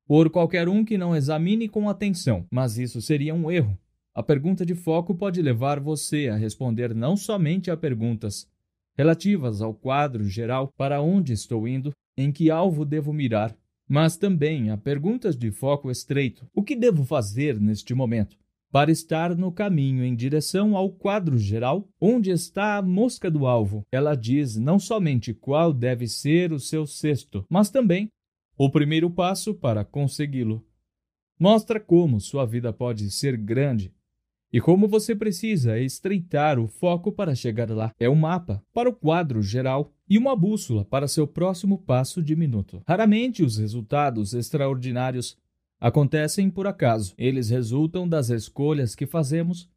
por 0.06 0.30
qualquer 0.30 0.70
um 0.70 0.86
que 0.86 1.00
não 1.00 1.16
examine 1.16 1.68
com 1.68 1.90
atenção, 1.90 2.46
mas 2.52 2.78
isso 2.78 3.02
seria 3.02 3.34
um 3.34 3.50
erro. 3.50 3.76
A 4.14 4.22
pergunta 4.22 4.64
de 4.64 4.76
foco 4.76 5.16
pode 5.16 5.42
levar 5.42 5.80
você 5.80 6.28
a 6.28 6.36
responder 6.36 6.94
não 6.94 7.18
somente 7.18 7.72
a 7.72 7.76
perguntas 7.76 8.48
relativas 8.96 9.64
ao 9.64 9.74
quadro 9.74 10.26
geral 10.26 10.72
para 10.78 11.02
onde 11.02 11.34
estou 11.34 11.68
indo, 11.68 11.92
em 12.16 12.32
que 12.32 12.52
alvo 12.52 12.86
devo 12.86 13.12
mirar, 13.12 13.58
mas 13.90 14.16
também 14.16 14.70
a 14.70 14.78
perguntas 14.78 15.36
de 15.36 15.50
foco 15.50 15.90
estreito: 15.90 16.48
o 16.54 16.62
que 16.62 16.76
devo 16.76 17.04
fazer 17.04 17.60
neste 17.60 17.96
momento? 17.96 18.38
Para 18.76 18.92
estar 18.92 19.38
no 19.38 19.54
caminho 19.54 20.04
em 20.04 20.14
direção 20.14 20.76
ao 20.76 20.92
quadro 20.92 21.38
geral, 21.38 21.88
onde 21.98 22.30
está 22.30 22.76
a 22.76 22.82
mosca 22.82 23.32
do 23.32 23.48
alvo. 23.48 23.88
Ela 23.90 24.16
diz 24.16 24.58
não 24.58 24.78
somente 24.78 25.34
qual 25.34 25.72
deve 25.72 26.10
ser 26.10 26.52
o 26.52 26.60
seu 26.60 26.86
cesto, 26.86 27.46
mas 27.50 27.70
também 27.70 28.10
o 28.58 28.70
primeiro 28.70 29.10
passo 29.10 29.56
para 29.56 29.86
consegui-lo. 29.86 30.62
Mostra 31.40 31.80
como 31.80 32.20
sua 32.20 32.46
vida 32.46 32.74
pode 32.74 33.10
ser 33.12 33.38
grande 33.38 33.94
e 34.52 34.60
como 34.60 34.90
você 34.90 35.16
precisa 35.16 35.80
estreitar 35.80 36.60
o 36.60 36.68
foco 36.68 37.14
para 37.14 37.34
chegar 37.34 37.70
lá. 37.70 37.94
É 37.98 38.10
um 38.10 38.16
mapa 38.16 38.62
para 38.74 38.90
o 38.90 38.94
quadro 38.94 39.42
geral 39.42 39.94
e 40.10 40.18
uma 40.18 40.36
bússola 40.36 40.84
para 40.84 41.08
seu 41.08 41.26
próximo 41.26 41.78
passo 41.78 42.22
diminuto. 42.22 42.82
Raramente 42.86 43.42
os 43.42 43.58
resultados 43.58 44.34
extraordinários 44.34 45.38
acontecem 45.80 46.50
por 46.50 46.68
acaso. 46.68 47.14
Eles 47.18 47.50
resultam 47.50 48.08
das 48.08 48.30
escolhas 48.30 48.96
que 48.96 49.06
fazemos 49.06 49.70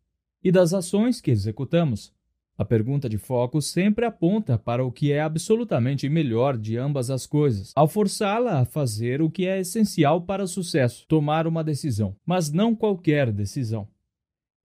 e 0.43 0.53
das 0.53 0.73
ações 0.73 1.21
que 1.21 1.31
executamos. 1.31 2.13
A 2.57 2.65
pergunta 2.65 3.09
de 3.09 3.19
foco 3.19 3.63
sempre 3.63 4.05
aponta 4.05 4.59
para 4.59 4.85
o 4.85 4.91
que 4.91 5.13
é 5.13 5.21
absolutamente 5.21 6.09
melhor 6.09 6.59
de 6.59 6.77
ambas 6.77 7.09
as 7.09 7.25
coisas, 7.25 7.73
ao 7.77 7.87
forçá-la 7.87 8.59
a 8.59 8.65
fazer 8.65 9.23
o 9.23 9.31
que 9.31 9.47
é 9.47 9.61
essencial 9.61 10.23
para 10.23 10.43
o 10.43 10.49
sucesso, 10.49 11.07
tomar 11.07 11.47
uma 11.47 11.63
decisão, 11.63 12.17
mas 12.27 12.51
não 12.51 12.75
qualquer 12.75 13.31
decisão. 13.31 13.87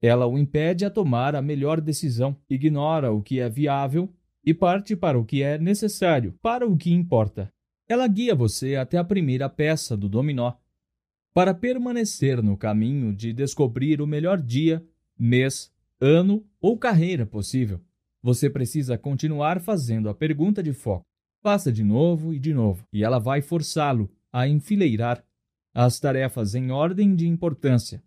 Ela 0.02 0.26
o 0.26 0.40
impede 0.40 0.84
a 0.86 0.90
tomar 0.90 1.36
a 1.36 1.42
melhor 1.42 1.80
decisão, 1.80 2.36
ignora 2.50 3.12
o 3.12 3.22
que 3.22 3.40
é 3.40 3.48
viável 3.48 4.12
e 4.44 4.56
parte 4.56 4.96
para 4.96 5.18
o 5.18 5.24
que 5.24 5.44
é 5.44 5.60
necessário, 5.60 6.34
para 6.42 6.68
o 6.68 6.76
que 6.76 6.92
importa. 6.92 7.54
Ela 7.88 8.08
guia 8.08 8.34
você 8.34 8.76
até 8.76 8.98
a 8.98 9.04
primeira 9.04 9.48
peça 9.48 9.96
do 9.96 10.10
dominó, 10.10 10.54
para 11.34 11.54
permanecer 11.54 12.44
no 12.44 12.56
caminho 12.56 13.14
de 13.14 13.34
descobrir 13.34 14.02
o 14.02 14.08
melhor 14.08 14.42
dia, 14.42 14.86
mês, 15.18 15.74
ano 16.00 16.46
ou 16.62 16.78
carreira 16.78 17.26
possível. 17.26 17.82
Você 18.22 18.50
precisa 18.50 18.98
continuar 18.98 19.60
fazendo 19.60 20.10
a 20.10 20.14
pergunta 20.14 20.62
de 20.62 20.72
foco. 20.72 21.06
Faça 21.42 21.72
de 21.72 21.84
novo 21.84 22.34
e 22.34 22.40
de 22.40 22.54
novo, 22.54 22.88
e 22.94 23.04
ela 23.04 23.20
vai 23.20 23.42
forçá-lo 23.42 24.10
a 24.32 24.48
enfileirar 24.48 25.24
as 25.74 26.00
tarefas 26.00 26.56
em 26.56 26.72
ordem 26.72 27.16
de 27.16 27.28
importância. 27.28 28.02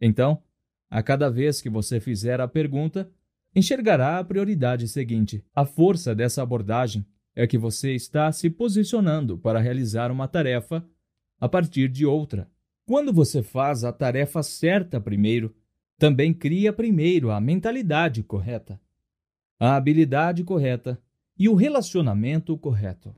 Então, 0.00 0.42
a 0.88 1.02
cada 1.02 1.28
vez 1.28 1.60
que 1.60 1.68
você 1.68 2.00
fizer 2.00 2.40
a 2.40 2.48
pergunta, 2.48 3.10
enxergará 3.54 4.18
a 4.18 4.24
prioridade 4.24 4.88
seguinte. 4.88 5.44
A 5.54 5.66
força 5.66 6.14
dessa 6.14 6.42
abordagem 6.42 7.04
é 7.34 7.46
que 7.46 7.58
você 7.58 7.92
está 7.92 8.30
se 8.32 8.48
posicionando 8.48 9.36
para 9.36 9.60
realizar 9.60 10.10
uma 10.10 10.28
tarefa 10.28 10.84
a 11.40 11.48
partir 11.48 11.88
de 11.88 12.06
outra. 12.06 12.48
Quando 12.88 13.12
você 13.12 13.42
faz 13.42 13.84
a 13.84 13.92
tarefa 13.92 14.42
certa 14.42 14.98
primeiro, 14.98 15.54
também 15.98 16.32
cria 16.32 16.72
primeiro 16.72 17.30
a 17.30 17.38
mentalidade 17.38 18.22
correta, 18.22 18.80
a 19.60 19.76
habilidade 19.76 20.42
correta 20.42 20.98
e 21.38 21.50
o 21.50 21.54
relacionamento 21.54 22.56
correto. 22.56 23.14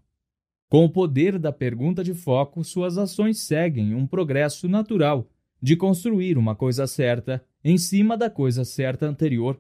Com 0.69 0.85
o 0.85 0.91
poder 0.91 1.39
da 1.39 1.53
pergunta 1.53 2.03
de 2.03 2.15
foco, 2.15 2.65
suas 2.65 2.99
ações 2.99 3.39
seguem 3.39 3.95
um 3.95 4.09
progresso 4.09 4.69
natural 4.69 5.31
de 5.63 5.77
construir 5.77 6.37
uma 6.37 6.57
coisa 6.57 6.89
certa 6.89 7.41
em 7.63 7.79
cima 7.79 8.17
da 8.17 8.29
coisa 8.29 8.65
certa 8.65 9.07
anterior. 9.07 9.57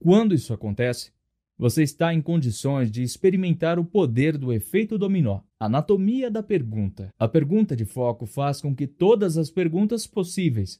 Quando 0.00 0.34
isso 0.34 0.52
acontece, 0.52 1.12
você 1.56 1.84
está 1.84 2.12
em 2.12 2.20
condições 2.20 2.90
de 2.90 3.04
experimentar 3.04 3.78
o 3.78 3.84
poder 3.84 4.36
do 4.36 4.52
efeito 4.52 4.98
dominó. 4.98 5.42
Anatomia 5.64 6.30
da 6.30 6.42
pergunta. 6.42 7.08
A 7.18 7.26
pergunta 7.26 7.74
de 7.74 7.84
foco 7.84 8.26
faz 8.26 8.60
com 8.60 8.74
que 8.74 8.86
todas 8.86 9.38
as 9.38 9.50
perguntas 9.50 10.06
possíveis 10.06 10.78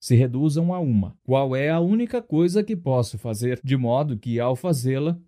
se 0.00 0.14
reduzam 0.14 0.72
a 0.72 0.78
uma: 0.78 1.16
qual 1.24 1.54
é 1.56 1.70
a 1.70 1.80
única 1.80 2.20
coisa 2.22 2.62
que 2.62 2.76
posso 2.76 3.18
fazer, 3.18 3.60
de 3.62 3.76
modo 3.76 4.18
que, 4.18 4.38
ao 4.38 4.54
fazê-la, 4.54 5.18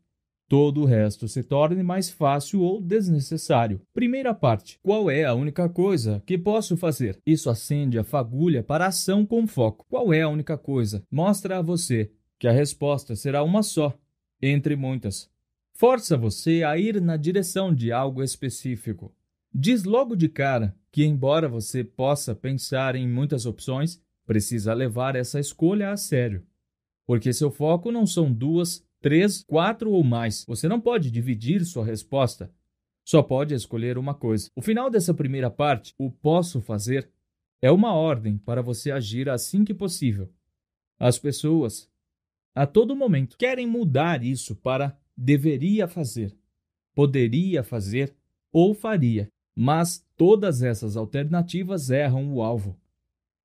todo 0.51 0.83
o 0.83 0.85
resto 0.85 1.29
se 1.29 1.45
torne 1.45 1.81
mais 1.81 2.11
fácil 2.11 2.63
ou 2.63 2.81
desnecessário. 2.81 3.81
Primeira 3.95 4.35
parte: 4.35 4.79
qual 4.83 5.09
é 5.09 5.25
a 5.25 5.33
única 5.33 5.69
coisa 5.69 6.21
que 6.27 6.37
posso 6.37 6.77
fazer? 6.77 7.19
Isso 7.25 7.49
acende 7.49 7.99
a 7.99 8.05
fagulha 8.05 8.63
para 8.63 8.85
a 8.85 8.89
ação 8.89 9.25
com 9.25 9.47
foco. 9.47 9.87
Qual 9.89 10.13
é 10.13 10.23
a 10.23 10.29
única 10.29 10.59
coisa? 10.59 11.05
Mostra 11.09 11.59
a 11.59 11.63
você 11.63 12.11
que 12.37 12.49
a 12.49 12.53
resposta 12.53 13.15
será 13.15 13.45
uma 13.45 13.63
só, 13.63 13.97
entre 14.43 14.75
muitas. 14.75 15.31
Força 15.81 16.15
você 16.15 16.63
a 16.63 16.77
ir 16.77 17.01
na 17.01 17.17
direção 17.17 17.75
de 17.75 17.91
algo 17.91 18.23
específico. 18.23 19.17
Diz 19.51 19.85
logo 19.85 20.15
de 20.15 20.29
cara 20.29 20.77
que, 20.93 21.07
embora 21.07 21.49
você 21.49 21.83
possa 21.83 22.35
pensar 22.35 22.95
em 22.95 23.09
muitas 23.09 23.47
opções, 23.47 23.99
precisa 24.27 24.75
levar 24.75 25.17
essa 25.17 25.41
escolha 25.41 25.91
a 25.91 25.97
sério. 25.97 26.47
Porque 27.07 27.33
seu 27.33 27.51
foco 27.51 27.91
não 27.91 28.07
são 28.07 28.31
duas, 28.31 28.87
três, 29.01 29.43
quatro 29.43 29.91
ou 29.91 30.05
mais. 30.05 30.45
Você 30.45 30.69
não 30.69 30.79
pode 30.79 31.11
dividir 31.11 31.65
sua 31.65 31.87
resposta. 31.87 32.53
Só 33.03 33.23
pode 33.23 33.55
escolher 33.55 33.97
uma 33.97 34.13
coisa. 34.13 34.51
O 34.55 34.61
final 34.61 34.91
dessa 34.91 35.15
primeira 35.15 35.49
parte, 35.49 35.95
o 35.97 36.11
posso 36.11 36.61
fazer, 36.61 37.11
é 37.63 37.71
uma 37.71 37.95
ordem 37.95 38.37
para 38.37 38.61
você 38.61 38.91
agir 38.91 39.31
assim 39.31 39.65
que 39.65 39.73
possível. 39.73 40.31
As 40.99 41.19
pessoas, 41.19 41.91
a 42.55 42.67
todo 42.67 42.95
momento, 42.95 43.39
querem 43.39 43.67
mudar 43.67 44.23
isso 44.23 44.55
para 44.55 45.00
deveria 45.23 45.87
fazer, 45.87 46.35
poderia 46.95 47.63
fazer 47.63 48.15
ou 48.51 48.73
faria. 48.73 49.29
Mas 49.55 50.03
todas 50.17 50.63
essas 50.63 50.97
alternativas 50.97 51.91
erram 51.91 52.33
o 52.33 52.41
alvo. 52.41 52.75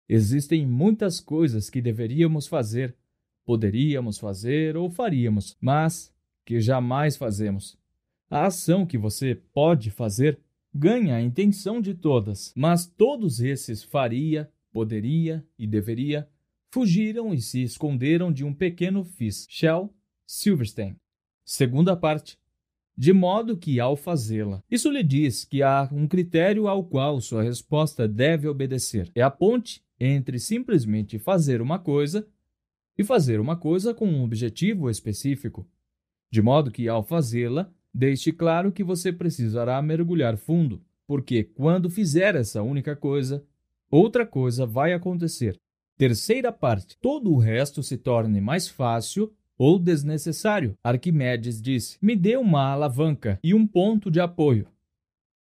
Existem 0.07 0.65
muitas 0.65 1.19
coisas 1.19 1.69
que 1.69 1.81
deveríamos 1.81 2.47
fazer, 2.47 2.95
poderíamos 3.43 4.17
fazer 4.17 4.77
ou 4.77 4.89
faríamos, 4.89 5.57
mas 5.59 6.13
que 6.45 6.61
jamais 6.61 7.17
fazemos. 7.17 7.77
A 8.29 8.45
ação 8.45 8.85
que 8.85 8.97
você 8.97 9.35
pode 9.35 9.91
fazer 9.91 10.39
ganha 10.73 11.15
a 11.15 11.21
intenção 11.21 11.81
de 11.81 11.93
todas, 11.93 12.53
mas 12.55 12.85
todos 12.85 13.41
esses 13.41 13.83
faria, 13.83 14.49
poderia 14.71 15.45
e 15.59 15.67
deveria 15.67 16.29
fugiram 16.71 17.33
e 17.33 17.41
se 17.41 17.63
esconderam 17.63 18.31
de 18.31 18.43
um 18.43 18.53
pequeno 18.53 19.03
fiz, 19.03 19.47
Shell 19.49 19.93
Silverstein. 20.27 20.97
Segunda 21.45 21.95
parte. 21.95 22.39
De 22.97 23.13
modo 23.13 23.55
que, 23.55 23.79
ao 23.79 23.95
fazê-la, 23.95 24.63
isso 24.71 24.89
lhe 24.89 25.03
diz 25.03 25.45
que 25.45 25.61
há 25.61 25.87
um 25.91 26.07
critério 26.07 26.67
ao 26.67 26.83
qual 26.83 27.21
sua 27.21 27.43
resposta 27.43 28.07
deve 28.07 28.47
obedecer. 28.47 29.11
É 29.13 29.21
a 29.21 29.29
ponte 29.29 29.83
entre 29.99 30.39
simplesmente 30.39 31.19
fazer 31.19 31.61
uma 31.61 31.77
coisa 31.77 32.27
e 32.97 33.03
fazer 33.03 33.39
uma 33.39 33.55
coisa 33.55 33.93
com 33.93 34.07
um 34.07 34.23
objetivo 34.23 34.89
específico, 34.89 35.67
de 36.31 36.41
modo 36.41 36.71
que, 36.71 36.87
ao 36.87 37.03
fazê-la, 37.03 37.69
deixe 37.93 38.31
claro 38.31 38.71
que 38.71 38.83
você 38.83 39.13
precisará 39.13 39.79
mergulhar 39.81 40.37
fundo, 40.37 40.81
porque 41.05 41.43
quando 41.43 41.91
fizer 41.91 42.33
essa 42.33 42.63
única 42.63 42.95
coisa, 42.95 43.45
outra 43.91 44.25
coisa 44.25 44.65
vai 44.65 44.93
acontecer. 44.93 45.59
Terceira 45.97 46.51
parte: 46.51 46.97
todo 46.99 47.31
o 47.31 47.37
resto 47.37 47.83
se 47.83 47.97
torne 47.97 48.41
mais 48.41 48.67
fácil 48.67 49.31
ou 49.57 49.79
desnecessário. 49.79 50.77
Arquimedes 50.83 51.61
disse: 51.61 51.97
Me 52.01 52.15
dê 52.15 52.37
uma 52.37 52.71
alavanca 52.71 53.39
e 53.43 53.53
um 53.53 53.65
ponto 53.65 54.09
de 54.09 54.19
apoio 54.19 54.67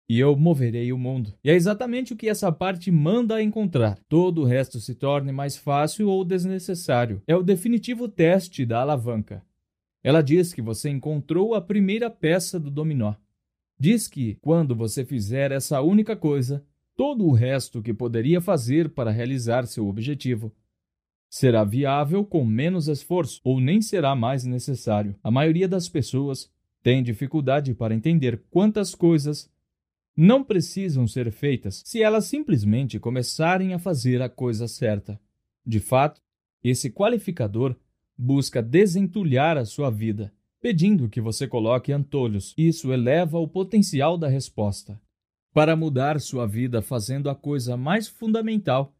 e 0.07 0.19
eu 0.19 0.35
moverei 0.35 0.91
o 0.91 0.97
mundo. 0.97 1.33
E 1.43 1.49
é 1.49 1.55
exatamente 1.55 2.13
o 2.13 2.15
que 2.15 2.29
essa 2.29 2.51
parte 2.51 2.91
manda 2.91 3.41
encontrar. 3.41 3.97
Todo 4.09 4.41
o 4.41 4.45
resto 4.45 4.79
se 4.79 4.93
torne 4.93 5.31
mais 5.31 5.57
fácil 5.57 6.09
ou 6.09 6.23
desnecessário. 6.23 7.21
É 7.25 7.35
o 7.35 7.43
definitivo 7.43 8.07
teste 8.07 8.65
da 8.65 8.81
alavanca. 8.81 9.43
Ela 10.03 10.21
diz 10.21 10.53
que 10.53 10.61
você 10.61 10.89
encontrou 10.89 11.55
a 11.55 11.61
primeira 11.61 12.09
peça 12.09 12.59
do 12.59 12.69
dominó. 12.69 13.15
Diz 13.79 14.07
que, 14.07 14.37
quando 14.41 14.75
você 14.75 15.03
fizer 15.03 15.51
essa 15.51 15.81
única 15.81 16.15
coisa, 16.15 16.63
todo 16.95 17.25
o 17.25 17.31
resto 17.31 17.81
que 17.81 17.93
poderia 17.93 18.39
fazer 18.39 18.89
para 18.89 19.11
realizar 19.11 19.65
seu 19.65 19.87
objetivo 19.87 20.53
será 21.33 21.63
viável 21.63 22.23
com 22.23 22.45
menos 22.45 22.87
esforço 22.87 23.41
ou 23.43 23.59
nem 23.59 23.81
será 23.81 24.15
mais 24.15 24.43
necessário. 24.43 25.15
A 25.23 25.31
maioria 25.31 25.67
das 25.67 25.89
pessoas 25.89 26.47
tem 26.83 27.01
dificuldade 27.01 27.73
para 27.73 27.95
entender 27.95 28.43
quantas 28.51 28.93
coisas 28.93 29.51
não 30.15 30.43
precisam 30.43 31.07
ser 31.07 31.31
feitas 31.31 31.81
se 31.83 32.03
elas 32.03 32.25
simplesmente 32.25 32.99
começarem 32.99 33.73
a 33.73 33.79
fazer 33.79 34.21
a 34.21 34.29
coisa 34.29 34.67
certa. 34.67 35.19
De 35.65 35.79
fato, 35.79 36.21
esse 36.63 36.91
qualificador 36.91 37.75
busca 38.15 38.61
desentulhar 38.61 39.57
a 39.57 39.65
sua 39.65 39.89
vida, 39.89 40.31
pedindo 40.61 41.09
que 41.09 41.19
você 41.19 41.47
coloque 41.47 41.91
antolhos. 41.91 42.53
Isso 42.55 42.93
eleva 42.93 43.39
o 43.39 43.47
potencial 43.47 44.19
da 44.19 44.27
resposta. 44.27 45.01
Para 45.51 45.75
mudar 45.75 46.21
sua 46.21 46.45
vida 46.45 46.79
fazendo 46.79 47.27
a 47.27 47.33
coisa 47.33 47.75
mais 47.75 48.07
fundamental 48.07 48.92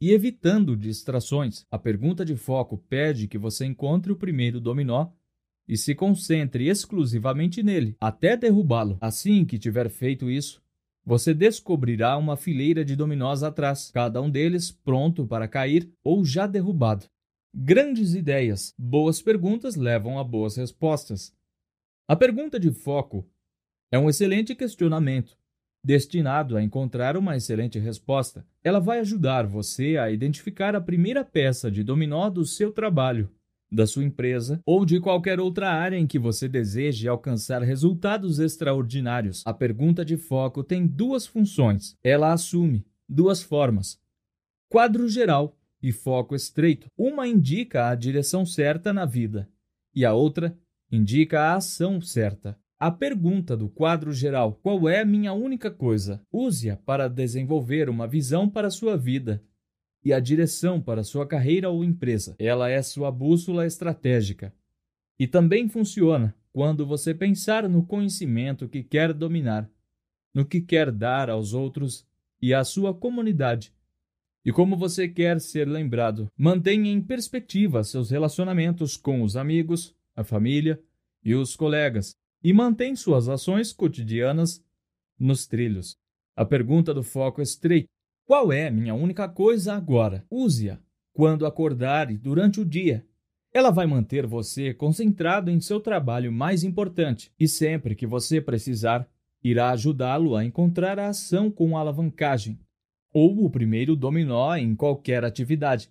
e 0.00 0.12
evitando 0.12 0.76
distrações, 0.76 1.66
a 1.70 1.78
pergunta 1.78 2.24
de 2.24 2.36
foco 2.36 2.78
pede 2.78 3.26
que 3.26 3.36
você 3.36 3.64
encontre 3.66 4.12
o 4.12 4.16
primeiro 4.16 4.60
dominó 4.60 5.10
e 5.66 5.76
se 5.76 5.94
concentre 5.94 6.68
exclusivamente 6.68 7.62
nele 7.62 7.96
até 8.00 8.36
derrubá-lo. 8.36 8.96
Assim 9.00 9.44
que 9.44 9.58
tiver 9.58 9.90
feito 9.90 10.30
isso, 10.30 10.62
você 11.04 11.34
descobrirá 11.34 12.16
uma 12.16 12.36
fileira 12.36 12.84
de 12.84 12.94
dominós 12.94 13.42
atrás, 13.42 13.90
cada 13.90 14.20
um 14.20 14.30
deles 14.30 14.70
pronto 14.70 15.26
para 15.26 15.48
cair 15.48 15.90
ou 16.04 16.24
já 16.24 16.46
derrubado. 16.46 17.06
Grandes 17.54 18.14
ideias, 18.14 18.74
boas 18.78 19.20
perguntas 19.20 19.74
levam 19.74 20.18
a 20.18 20.24
boas 20.24 20.56
respostas. 20.56 21.34
A 22.06 22.14
pergunta 22.14 22.60
de 22.60 22.70
foco 22.70 23.26
é 23.90 23.98
um 23.98 24.08
excelente 24.08 24.54
questionamento, 24.54 25.36
destinado 25.82 26.56
a 26.56 26.62
encontrar 26.62 27.16
uma 27.16 27.36
excelente 27.36 27.78
resposta. 27.78 28.44
Ela 28.62 28.78
vai 28.78 29.00
ajudar 29.00 29.46
você 29.46 29.96
a 29.96 30.10
identificar 30.10 30.74
a 30.74 30.80
primeira 30.80 31.24
peça 31.24 31.70
de 31.70 31.82
dominó 31.82 32.28
do 32.28 32.44
seu 32.44 32.72
trabalho 32.72 33.30
da 33.70 33.86
sua 33.86 34.04
empresa 34.04 34.60
ou 34.64 34.84
de 34.84 34.98
qualquer 34.98 35.38
outra 35.38 35.70
área 35.70 35.96
em 35.96 36.06
que 36.06 36.18
você 36.18 36.48
deseje 36.48 37.06
alcançar 37.06 37.62
resultados 37.62 38.38
extraordinários. 38.38 39.42
A 39.46 39.52
pergunta 39.52 40.04
de 40.04 40.16
foco 40.16 40.64
tem 40.64 40.86
duas 40.86 41.26
funções. 41.26 41.96
Ela 42.02 42.32
assume 42.32 42.86
duas 43.08 43.42
formas: 43.42 44.00
quadro 44.68 45.08
geral 45.08 45.56
e 45.82 45.92
foco 45.92 46.34
estreito. 46.34 46.86
Uma 46.96 47.28
indica 47.28 47.88
a 47.88 47.94
direção 47.94 48.44
certa 48.44 48.92
na 48.92 49.04
vida 49.04 49.48
e 49.94 50.04
a 50.04 50.12
outra 50.12 50.56
indica 50.90 51.40
a 51.40 51.54
ação 51.56 52.00
certa. 52.00 52.58
A 52.80 52.92
pergunta 52.92 53.56
do 53.56 53.68
quadro 53.68 54.12
geral, 54.12 54.52
qual 54.62 54.88
é 54.88 55.04
minha 55.04 55.32
única 55.32 55.68
coisa? 55.68 56.22
Use-a 56.30 56.76
para 56.76 57.08
desenvolver 57.08 57.88
uma 57.88 58.06
visão 58.06 58.48
para 58.48 58.68
a 58.68 58.70
sua 58.70 58.96
vida 58.96 59.42
e 60.04 60.12
a 60.12 60.20
direção 60.20 60.80
para 60.80 61.02
sua 61.02 61.26
carreira 61.26 61.68
ou 61.68 61.84
empresa. 61.84 62.36
Ela 62.38 62.70
é 62.70 62.80
sua 62.80 63.10
bússola 63.10 63.66
estratégica. 63.66 64.54
E 65.18 65.26
também 65.26 65.68
funciona 65.68 66.32
quando 66.52 66.86
você 66.86 67.12
pensar 67.12 67.68
no 67.68 67.84
conhecimento 67.84 68.68
que 68.68 68.84
quer 68.84 69.12
dominar, 69.12 69.68
no 70.32 70.44
que 70.44 70.60
quer 70.60 70.92
dar 70.92 71.28
aos 71.28 71.54
outros 71.54 72.06
e 72.40 72.54
à 72.54 72.62
sua 72.62 72.94
comunidade. 72.94 73.72
E 74.44 74.52
como 74.52 74.76
você 74.76 75.08
quer 75.08 75.40
ser 75.40 75.66
lembrado, 75.66 76.30
mantenha 76.38 76.92
em 76.92 77.02
perspectiva 77.02 77.82
seus 77.82 78.08
relacionamentos 78.08 78.96
com 78.96 79.22
os 79.22 79.36
amigos, 79.36 79.92
a 80.14 80.22
família 80.22 80.80
e 81.24 81.34
os 81.34 81.56
colegas, 81.56 82.16
e 82.42 82.52
mantém 82.52 82.94
suas 82.94 83.28
ações 83.28 83.72
cotidianas 83.72 84.64
nos 85.18 85.46
trilhos. 85.46 85.96
A 86.36 86.44
pergunta 86.44 86.94
do 86.94 87.02
foco 87.02 87.42
estreito 87.42 87.88
qual 88.28 88.52
é 88.52 88.70
minha 88.70 88.94
única 88.94 89.26
coisa 89.26 89.72
agora? 89.72 90.22
Use-a 90.30 90.78
quando 91.14 91.46
acordar 91.46 92.10
e 92.10 92.18
durante 92.18 92.60
o 92.60 92.64
dia. 92.64 93.02
Ela 93.54 93.70
vai 93.70 93.86
manter 93.86 94.26
você 94.26 94.74
concentrado 94.74 95.50
em 95.50 95.58
seu 95.62 95.80
trabalho 95.80 96.30
mais 96.30 96.62
importante 96.62 97.32
e 97.40 97.48
sempre 97.48 97.94
que 97.94 98.06
você 98.06 98.38
precisar, 98.38 99.08
irá 99.42 99.70
ajudá-lo 99.70 100.36
a 100.36 100.44
encontrar 100.44 100.98
a 100.98 101.08
ação 101.08 101.50
com 101.50 101.74
alavancagem 101.74 102.58
ou 103.14 103.44
o 103.44 103.48
primeiro 103.48 103.96
dominó 103.96 104.54
em 104.54 104.76
qualquer 104.76 105.24
atividade. 105.24 105.90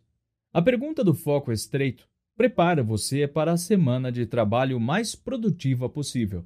A 0.54 0.62
pergunta 0.62 1.04
do 1.04 1.16
foco 1.16 1.52
estreito 1.52 2.08
prepara 2.38 2.84
você 2.84 3.28
para 3.28 3.52
a 3.52 3.58
semana 3.58 4.12
de 4.12 4.26
trabalho 4.26 4.80
mais 4.80 5.16
produtiva 5.16 5.90
possível. 5.90 6.46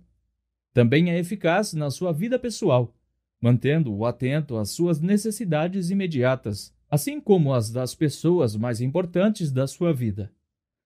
Também 0.74 1.12
é 1.12 1.20
eficaz 1.20 1.74
na 1.74 1.92
sua 1.92 2.12
vida 2.12 2.40
pessoal 2.40 2.96
mantendo-o 3.42 4.06
atento 4.06 4.56
às 4.58 4.70
suas 4.70 5.02
necessidades 5.02 5.90
imediatas, 5.90 6.72
assim 6.90 7.20
como 7.20 7.54
as 7.54 7.72
das 7.72 7.96
pessoas 7.96 8.56
mais 8.56 8.80
importantes 8.80 9.52
da 9.52 9.66
sua 9.66 9.92
vida. 9.92 10.32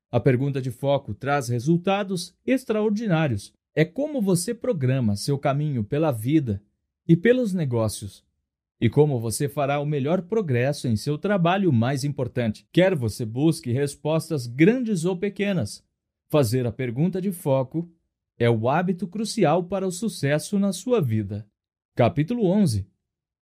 A 0.09 0.19
pergunta 0.19 0.61
de 0.61 0.71
foco 0.71 1.13
traz 1.13 1.49
resultados 1.49 2.33
extraordinários. 2.45 3.53
É 3.75 3.83
como 3.83 4.21
você 4.21 4.53
programa 4.53 5.17
seu 5.17 5.37
caminho 5.37 5.83
pela 5.83 6.11
vida 6.11 6.63
e 7.05 7.17
pelos 7.17 7.53
negócios, 7.53 8.23
e 8.79 8.89
como 8.89 9.19
você 9.19 9.47
fará 9.47 9.79
o 9.79 9.85
melhor 9.85 10.23
progresso 10.23 10.87
em 10.87 10.95
seu 10.95 11.17
trabalho 11.17 11.71
mais 11.71 12.03
importante. 12.03 12.67
Quer 12.71 12.95
você 12.95 13.25
busque 13.25 13.71
respostas 13.71 14.47
grandes 14.47 15.05
ou 15.05 15.17
pequenas, 15.17 15.83
fazer 16.29 16.65
a 16.65 16.71
pergunta 16.71 17.21
de 17.21 17.31
foco 17.31 17.89
é 18.37 18.49
o 18.49 18.67
hábito 18.67 19.07
crucial 19.07 19.63
para 19.63 19.87
o 19.87 19.91
sucesso 19.91 20.59
na 20.59 20.73
sua 20.73 21.01
vida. 21.01 21.47
Capítulo 21.95 22.45
11 22.47 22.85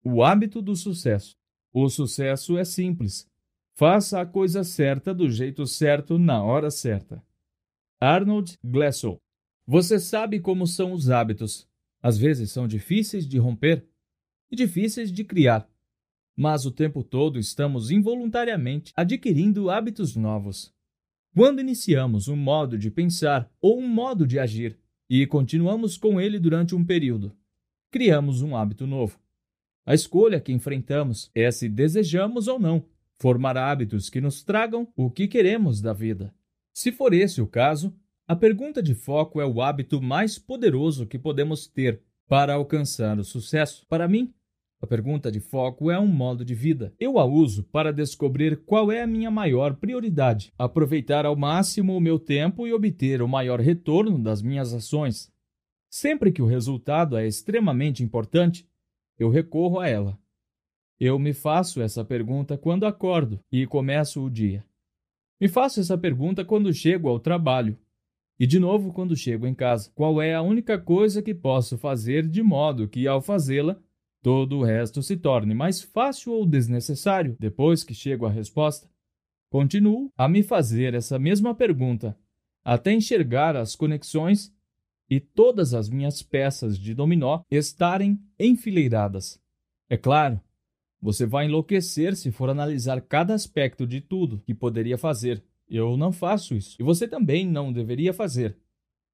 O 0.04 0.22
hábito 0.22 0.62
do 0.62 0.76
sucesso. 0.76 1.36
O 1.72 1.88
sucesso 1.88 2.56
é 2.56 2.64
simples. 2.64 3.28
Faça 3.76 4.20
a 4.20 4.26
coisa 4.26 4.62
certa 4.62 5.12
do 5.12 5.28
jeito 5.28 5.66
certo 5.66 6.16
na 6.16 6.40
hora 6.42 6.70
certa. 6.70 7.20
Arnold 8.00 8.56
Glassow. 8.62 9.18
Você 9.66 9.98
sabe 9.98 10.38
como 10.38 10.66
são 10.66 10.92
os 10.92 11.10
hábitos. 11.10 11.66
Às 12.00 12.16
vezes 12.16 12.52
são 12.52 12.68
difíceis 12.68 13.26
de 13.26 13.38
romper 13.38 13.84
e 14.50 14.56
difíceis 14.56 15.10
de 15.12 15.24
criar, 15.24 15.68
mas 16.36 16.66
o 16.66 16.70
tempo 16.70 17.02
todo 17.02 17.38
estamos 17.38 17.90
involuntariamente 17.90 18.92
adquirindo 18.96 19.70
hábitos 19.70 20.16
novos. 20.16 20.72
Quando 21.34 21.60
iniciamos 21.60 22.28
um 22.28 22.36
modo 22.36 22.78
de 22.78 22.90
pensar 22.90 23.50
ou 23.60 23.78
um 23.78 23.88
modo 23.88 24.26
de 24.26 24.38
agir 24.38 24.78
e 25.08 25.26
continuamos 25.26 25.96
com 25.96 26.20
ele 26.20 26.38
durante 26.38 26.74
um 26.74 26.84
período, 26.84 27.36
criamos 27.90 28.42
um 28.42 28.56
hábito 28.56 28.86
novo. 28.86 29.18
A 29.86 29.94
escolha 29.94 30.40
que 30.40 30.52
enfrentamos 30.52 31.30
é 31.34 31.50
se 31.50 31.68
desejamos 31.68 32.48
ou 32.48 32.58
não 32.58 32.84
formar 33.20 33.56
hábitos 33.56 34.10
que 34.10 34.20
nos 34.20 34.42
tragam 34.42 34.88
o 34.96 35.10
que 35.10 35.28
queremos 35.28 35.80
da 35.80 35.92
vida. 35.92 36.34
Se 36.72 36.90
for 36.90 37.12
esse 37.12 37.40
o 37.40 37.46
caso, 37.46 37.94
a 38.26 38.34
pergunta 38.34 38.82
de 38.82 38.94
foco 38.94 39.40
é 39.40 39.46
o 39.46 39.60
hábito 39.60 40.00
mais 40.00 40.38
poderoso 40.38 41.06
que 41.06 41.18
podemos 41.18 41.66
ter 41.66 42.02
para 42.28 42.54
alcançar 42.54 43.18
o 43.18 43.24
sucesso. 43.24 43.86
Para 43.88 44.08
mim, 44.08 44.32
a 44.80 44.86
pergunta 44.86 45.32
de 45.32 45.40
foco 45.40 45.90
é 45.90 45.98
um 45.98 46.06
modo 46.06 46.44
de 46.44 46.54
vida. 46.54 46.92
Eu 47.00 47.18
a 47.18 47.24
uso 47.24 47.64
para 47.64 47.92
descobrir 47.92 48.64
qual 48.64 48.92
é 48.92 49.02
a 49.02 49.06
minha 49.06 49.30
maior 49.30 49.76
prioridade, 49.76 50.52
aproveitar 50.58 51.24
ao 51.24 51.34
máximo 51.34 51.96
o 51.96 52.00
meu 52.00 52.18
tempo 52.18 52.66
e 52.66 52.72
obter 52.72 53.22
o 53.22 53.28
maior 53.28 53.60
retorno 53.60 54.18
das 54.22 54.42
minhas 54.42 54.74
ações. 54.74 55.32
Sempre 55.88 56.32
que 56.32 56.42
o 56.42 56.46
resultado 56.46 57.16
é 57.16 57.26
extremamente 57.26 58.02
importante, 58.02 58.68
eu 59.18 59.30
recorro 59.30 59.80
a 59.80 59.88
ela. 59.88 60.18
Eu 61.00 61.18
me 61.18 61.32
faço 61.32 61.80
essa 61.80 62.04
pergunta 62.04 62.58
quando 62.58 62.84
acordo 62.84 63.40
e 63.50 63.66
começo 63.66 64.22
o 64.22 64.30
dia. 64.30 64.64
Me 65.40 65.48
faço 65.48 65.80
essa 65.80 65.96
pergunta 65.96 66.44
quando 66.44 66.72
chego 66.72 67.08
ao 67.08 67.18
trabalho. 67.18 67.78
E 68.38 68.46
de 68.46 68.58
novo 68.58 68.92
quando 68.92 69.16
chego 69.16 69.46
em 69.46 69.54
casa. 69.54 69.90
Qual 69.94 70.20
é 70.20 70.34
a 70.34 70.42
única 70.42 70.78
coisa 70.78 71.22
que 71.22 71.34
posso 71.34 71.78
fazer 71.78 72.26
de 72.26 72.42
modo 72.42 72.88
que, 72.88 73.06
ao 73.06 73.20
fazê-la, 73.20 73.80
todo 74.22 74.58
o 74.58 74.64
resto 74.64 75.02
se 75.02 75.16
torne 75.16 75.54
mais 75.54 75.80
fácil 75.82 76.32
ou 76.32 76.46
desnecessário? 76.46 77.36
Depois 77.38 77.84
que 77.84 77.94
chego 77.94 78.26
à 78.26 78.30
resposta, 78.30 78.88
continuo 79.50 80.10
a 80.16 80.28
me 80.28 80.42
fazer 80.42 80.94
essa 80.94 81.18
mesma 81.18 81.54
pergunta, 81.54 82.18
até 82.64 82.92
enxergar 82.92 83.54
as 83.54 83.76
conexões 83.76 84.52
e 85.08 85.20
todas 85.20 85.74
as 85.74 85.88
minhas 85.88 86.22
peças 86.22 86.78
de 86.78 86.94
dominó 86.94 87.42
estarem 87.50 88.18
enfileiradas. 88.38 89.40
É 89.88 89.96
claro, 89.96 90.40
você 91.00 91.26
vai 91.26 91.44
enlouquecer 91.44 92.16
se 92.16 92.32
for 92.32 92.48
analisar 92.48 93.00
cada 93.02 93.34
aspecto 93.34 93.86
de 93.86 94.00
tudo 94.00 94.40
que 94.40 94.54
poderia 94.54 94.96
fazer. 94.96 95.44
Eu 95.68 95.96
não 95.96 96.12
faço 96.12 96.54
isso. 96.54 96.76
E 96.78 96.82
você 96.82 97.08
também 97.08 97.46
não 97.46 97.72
deveria 97.72 98.12
fazer. 98.12 98.56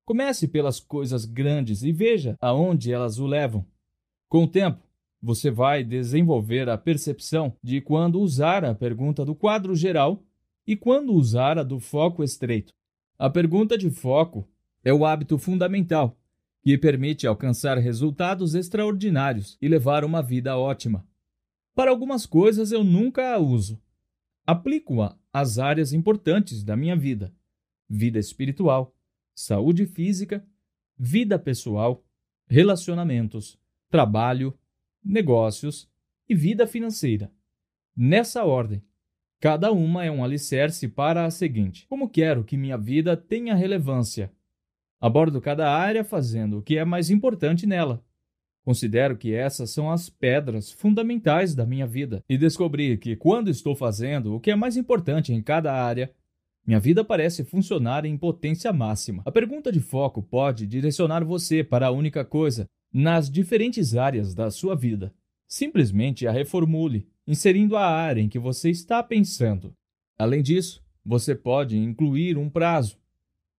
Comece 0.04 0.48
pelas 0.48 0.80
coisas 0.80 1.24
grandes 1.24 1.82
e 1.82 1.92
veja 1.92 2.36
aonde 2.40 2.92
elas 2.92 3.18
o 3.18 3.26
levam. 3.26 3.64
Com 4.28 4.44
o 4.44 4.48
tempo, 4.48 4.82
você 5.22 5.50
vai 5.50 5.84
desenvolver 5.84 6.68
a 6.68 6.78
percepção 6.78 7.56
de 7.62 7.80
quando 7.80 8.20
usar 8.20 8.64
a 8.64 8.74
pergunta 8.74 9.24
do 9.24 9.34
quadro 9.34 9.74
geral 9.74 10.22
e 10.66 10.74
quando 10.76 11.12
usar 11.12 11.58
a 11.58 11.62
do 11.62 11.78
foco 11.78 12.24
estreito. 12.24 12.72
A 13.18 13.28
pergunta 13.28 13.76
de 13.76 13.90
foco 13.90 14.48
é 14.82 14.92
o 14.92 15.04
hábito 15.04 15.36
fundamental 15.36 16.16
que 16.62 16.76
permite 16.76 17.26
alcançar 17.26 17.78
resultados 17.78 18.54
extraordinários 18.54 19.56
e 19.60 19.68
levar 19.68 20.04
uma 20.04 20.22
vida 20.22 20.56
ótima. 20.56 21.06
Para 21.74 21.90
algumas 21.90 22.26
coisas 22.26 22.72
eu 22.72 22.84
nunca 22.84 23.34
a 23.34 23.38
uso. 23.38 23.80
Aplico-a 24.46 25.16
às 25.32 25.58
áreas 25.58 25.92
importantes 25.92 26.62
da 26.62 26.76
minha 26.76 26.96
vida: 26.96 27.32
vida 27.88 28.18
espiritual, 28.18 28.94
saúde 29.34 29.86
física, 29.86 30.46
vida 30.98 31.38
pessoal, 31.38 32.04
relacionamentos, 32.46 33.58
trabalho, 33.88 34.56
negócios 35.04 35.90
e 36.28 36.34
vida 36.34 36.66
financeira. 36.66 37.32
Nessa 37.96 38.44
ordem, 38.44 38.82
Cada 39.40 39.72
uma 39.72 40.04
é 40.04 40.10
um 40.10 40.22
alicerce 40.22 40.86
para 40.86 41.24
a 41.24 41.30
seguinte: 41.30 41.86
como 41.88 42.10
quero 42.10 42.44
que 42.44 42.58
minha 42.58 42.76
vida 42.76 43.16
tenha 43.16 43.54
relevância? 43.54 44.30
Abordo 45.00 45.40
cada 45.40 45.74
área 45.74 46.04
fazendo 46.04 46.58
o 46.58 46.62
que 46.62 46.76
é 46.76 46.84
mais 46.84 47.08
importante 47.08 47.66
nela. 47.66 48.04
Considero 48.70 49.16
que 49.16 49.34
essas 49.34 49.70
são 49.70 49.90
as 49.90 50.08
pedras 50.08 50.70
fundamentais 50.70 51.56
da 51.56 51.66
minha 51.66 51.88
vida 51.88 52.22
e 52.28 52.38
descobri 52.38 52.96
que 52.96 53.16
quando 53.16 53.50
estou 53.50 53.74
fazendo 53.74 54.36
o 54.36 54.38
que 54.38 54.48
é 54.48 54.54
mais 54.54 54.76
importante 54.76 55.32
em 55.32 55.42
cada 55.42 55.72
área, 55.72 56.08
minha 56.64 56.78
vida 56.78 57.04
parece 57.04 57.42
funcionar 57.42 58.04
em 58.04 58.16
potência 58.16 58.72
máxima. 58.72 59.24
A 59.26 59.32
pergunta 59.32 59.72
de 59.72 59.80
foco 59.80 60.22
pode 60.22 60.68
direcionar 60.68 61.24
você 61.24 61.64
para 61.64 61.88
a 61.88 61.90
única 61.90 62.24
coisa 62.24 62.68
nas 62.92 63.28
diferentes 63.28 63.96
áreas 63.96 64.36
da 64.36 64.52
sua 64.52 64.76
vida. 64.76 65.12
Simplesmente 65.48 66.28
a 66.28 66.30
reformule, 66.30 67.08
inserindo 67.26 67.76
a 67.76 67.84
área 67.84 68.20
em 68.20 68.28
que 68.28 68.38
você 68.38 68.70
está 68.70 69.02
pensando. 69.02 69.74
Além 70.16 70.44
disso, 70.44 70.80
você 71.04 71.34
pode 71.34 71.76
incluir 71.76 72.38
um 72.38 72.48
prazo. 72.48 72.96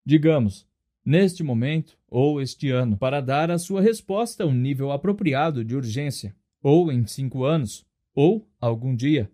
Digamos, 0.05 0.65
neste 1.03 1.43
momento 1.43 1.99
ou 2.11 2.41
este 2.41 2.69
ano, 2.69 2.97
para 2.97 3.21
dar 3.21 3.49
a 3.49 3.57
sua 3.57 3.79
resposta 3.79 4.43
a 4.43 4.47
um 4.47 4.53
nível 4.53 4.91
apropriado 4.91 5.63
de 5.63 5.77
urgência, 5.77 6.35
ou 6.61 6.91
em 6.91 7.07
cinco 7.07 7.45
anos, 7.45 7.85
ou 8.13 8.45
algum 8.59 8.93
dia, 8.93 9.31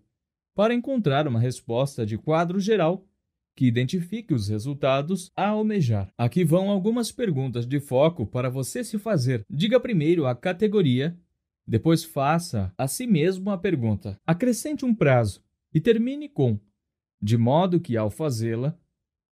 para 0.54 0.72
encontrar 0.72 1.26
uma 1.26 1.40
resposta 1.40 2.06
de 2.06 2.16
quadro 2.16 2.60
geral 2.60 3.04
que 3.56 3.66
identifique 3.66 4.32
os 4.32 4.48
resultados 4.48 5.32
a 5.36 5.48
almejar. 5.48 6.12
Aqui 6.16 6.44
vão 6.44 6.70
algumas 6.70 7.10
perguntas 7.10 7.66
de 7.66 7.80
foco 7.80 8.24
para 8.24 8.48
você 8.48 8.84
se 8.84 8.96
fazer. 8.96 9.44
Diga 9.50 9.80
primeiro 9.80 10.26
a 10.26 10.34
categoria, 10.36 11.18
depois 11.66 12.04
faça 12.04 12.72
a 12.78 12.86
si 12.86 13.04
mesmo 13.04 13.50
a 13.50 13.58
pergunta. 13.58 14.16
Acrescente 14.24 14.84
um 14.84 14.94
prazo 14.94 15.42
e 15.74 15.80
termine 15.80 16.28
com, 16.28 16.58
de 17.20 17.36
modo 17.36 17.80
que 17.80 17.96
ao 17.96 18.10
fazê-la, 18.10 18.78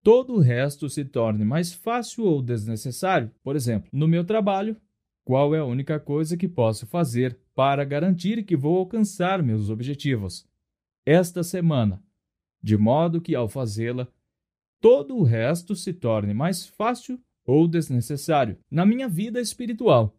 todo 0.06 0.36
o 0.36 0.40
resto 0.40 0.88
se 0.88 1.04
torne 1.04 1.44
mais 1.44 1.74
fácil 1.74 2.26
ou 2.26 2.40
desnecessário. 2.40 3.32
Por 3.42 3.56
exemplo, 3.56 3.90
no 3.92 4.08
meu 4.08 4.24
trabalho, 4.24 4.78
qual 5.24 5.56
é 5.56 5.58
a 5.58 5.66
única 5.66 6.00
coisa 6.00 6.38
que 6.38 6.48
posso 6.48 6.86
fazer 6.86 7.36
para 7.56 7.84
garantir 7.84 8.44
que 8.46 8.56
vou 8.56 8.78
alcançar 8.78 9.42
meus 9.42 9.68
objetivos 9.72 10.48
esta 11.08 11.42
semana, 11.42 12.04
de 12.62 12.78
modo 12.78 13.20
que 13.20 13.34
ao 13.34 13.50
fazê-la, 13.50 14.08
todo 14.80 15.18
o 15.18 15.24
resto 15.24 15.76
se 15.76 15.92
torne 15.92 16.36
mais 16.36 16.68
fácil 16.68 17.20
ou 17.44 17.68
desnecessário. 17.68 18.60
Na 18.70 18.86
minha 18.86 19.10
vida 19.10 19.42
espiritual, 19.42 20.16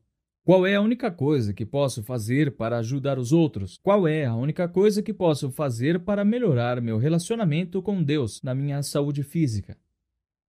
qual 0.47 0.65
é 0.65 0.77
a 0.77 0.81
única 0.81 1.11
coisa 1.11 1.53
que 1.53 1.67
posso 1.67 2.05
fazer 2.05 2.53
para 2.53 2.79
ajudar 2.79 3.19
os 3.19 3.33
outros? 3.33 3.81
Qual 3.83 4.07
é 4.07 4.27
a 4.27 4.37
única 4.37 4.69
coisa 4.69 5.03
que 5.03 5.13
posso 5.13 5.51
fazer 5.51 5.99
para 5.99 6.25
melhorar 6.25 6.81
meu 6.81 6.99
relacionamento 6.99 7.83
com 7.83 8.01
Deus 8.01 8.41
na 8.45 8.55
minha 8.55 8.81
saúde 8.85 9.25
física? 9.25 9.77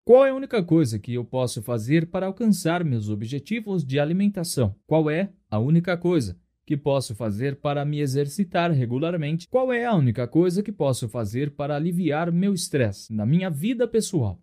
Qual 0.05 0.23
é 0.23 0.29
a 0.29 0.35
única 0.35 0.61
coisa 0.61 0.99
que 0.99 1.15
eu 1.15 1.25
posso 1.25 1.63
fazer 1.63 2.11
para 2.11 2.27
alcançar 2.27 2.83
meus 2.83 3.09
objetivos 3.09 3.83
de 3.83 3.99
alimentação? 3.99 4.75
Qual 4.85 5.09
é 5.09 5.31
a 5.49 5.57
única 5.57 5.97
coisa 5.97 6.39
que 6.63 6.77
posso 6.77 7.15
fazer 7.15 7.55
para 7.55 7.83
me 7.83 7.99
exercitar 7.99 8.71
regularmente? 8.71 9.47
Qual 9.47 9.73
é 9.73 9.83
a 9.85 9.95
única 9.95 10.27
coisa 10.27 10.61
que 10.61 10.71
posso 10.71 11.09
fazer 11.09 11.55
para 11.55 11.75
aliviar 11.75 12.31
meu 12.31 12.53
estresse 12.53 13.11
na 13.11 13.25
minha 13.25 13.49
vida 13.49 13.87
pessoal? 13.87 14.39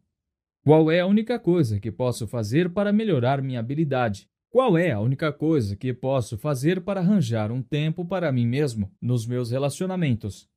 Qual 0.64 0.90
é 0.90 0.98
a 0.98 1.06
única 1.06 1.38
coisa 1.38 1.78
que 1.78 1.92
posso 1.92 2.26
fazer 2.26 2.70
para 2.70 2.92
melhorar 2.92 3.40
minha 3.40 3.60
habilidade? 3.60 4.28
Qual 4.54 4.78
é 4.78 4.92
a 4.92 5.00
única 5.00 5.32
coisa 5.32 5.74
que 5.74 5.92
posso 5.92 6.38
fazer 6.38 6.80
para 6.82 7.00
arranjar 7.00 7.50
um 7.50 7.60
tempo 7.60 8.04
para 8.04 8.30
mim 8.30 8.46
mesmo 8.46 8.88
nos 9.02 9.26
meus 9.26 9.50
relacionamentos? 9.50 10.48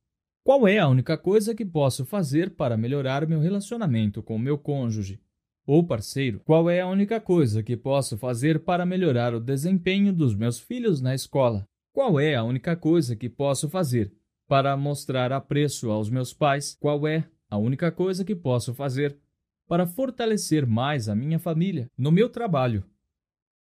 Qual 0.44 0.68
é 0.68 0.78
a 0.78 0.86
única 0.86 1.18
coisa 1.18 1.52
que 1.52 1.64
posso 1.64 2.06
fazer 2.06 2.54
para 2.54 2.76
melhorar 2.76 3.26
meu 3.26 3.40
relacionamento 3.40 4.22
com 4.22 4.38
meu 4.38 4.56
cônjuge 4.56 5.20
ou 5.66 5.84
parceiro? 5.84 6.40
Qual 6.44 6.70
é 6.70 6.80
a 6.80 6.86
única 6.86 7.20
coisa 7.20 7.60
que 7.60 7.76
posso 7.76 8.16
fazer 8.16 8.60
para 8.60 8.86
melhorar 8.86 9.34
o 9.34 9.40
desempenho 9.40 10.12
dos 10.12 10.32
meus 10.32 10.60
filhos 10.60 11.00
na 11.00 11.12
escola? 11.12 11.66
Qual 11.92 12.20
é 12.20 12.36
a 12.36 12.44
única 12.44 12.76
coisa 12.76 13.16
que 13.16 13.28
posso 13.28 13.68
fazer 13.68 14.12
para 14.46 14.76
mostrar 14.76 15.32
apreço 15.32 15.90
aos 15.90 16.08
meus 16.08 16.32
pais? 16.32 16.76
Qual 16.78 17.04
é 17.04 17.28
a 17.50 17.58
única 17.58 17.90
coisa 17.90 18.24
que 18.24 18.36
posso 18.36 18.72
fazer 18.74 19.18
para 19.66 19.88
fortalecer 19.88 20.64
mais 20.64 21.08
a 21.08 21.16
minha 21.16 21.40
família 21.40 21.90
no 21.98 22.12
meu 22.12 22.28
trabalho? 22.28 22.84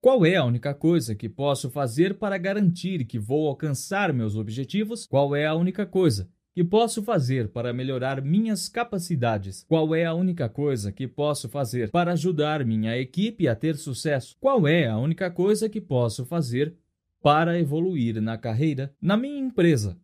Qual 0.03 0.25
é 0.25 0.35
a 0.35 0.43
única 0.43 0.73
coisa 0.73 1.15
que 1.15 1.29
posso 1.29 1.69
fazer 1.69 2.15
para 2.15 2.37
garantir 2.37 3.05
que 3.05 3.17
vou 3.17 3.47
alcançar 3.47 4.11
meus 4.11 4.35
objetivos? 4.35 5.05
Qual 5.07 5.33
é 5.33 5.45
a 5.45 5.55
única 5.55 5.85
coisa 5.85 6.29
que 6.53 6.61
posso 6.61 7.01
fazer 7.01 7.47
para 7.47 7.71
melhorar 7.71 8.21
minhas 8.21 8.67
capacidades? 8.67 9.63
Qual 9.63 9.95
é 9.95 10.03
a 10.03 10.13
única 10.13 10.49
coisa 10.49 10.91
que 10.91 11.07
posso 11.07 11.47
fazer 11.47 11.89
para 11.89 12.11
ajudar 12.11 12.65
minha 12.65 12.97
equipe 12.97 13.47
a 13.47 13.55
ter 13.55 13.77
sucesso? 13.77 14.35
Qual 14.41 14.67
é 14.67 14.87
a 14.87 14.97
única 14.97 15.31
coisa 15.31 15.69
que 15.69 15.79
posso 15.79 16.25
fazer 16.25 16.75
para 17.21 17.57
evoluir 17.57 18.21
na 18.21 18.37
carreira, 18.37 18.93
na 19.01 19.15
minha 19.15 19.39
empresa? 19.39 19.97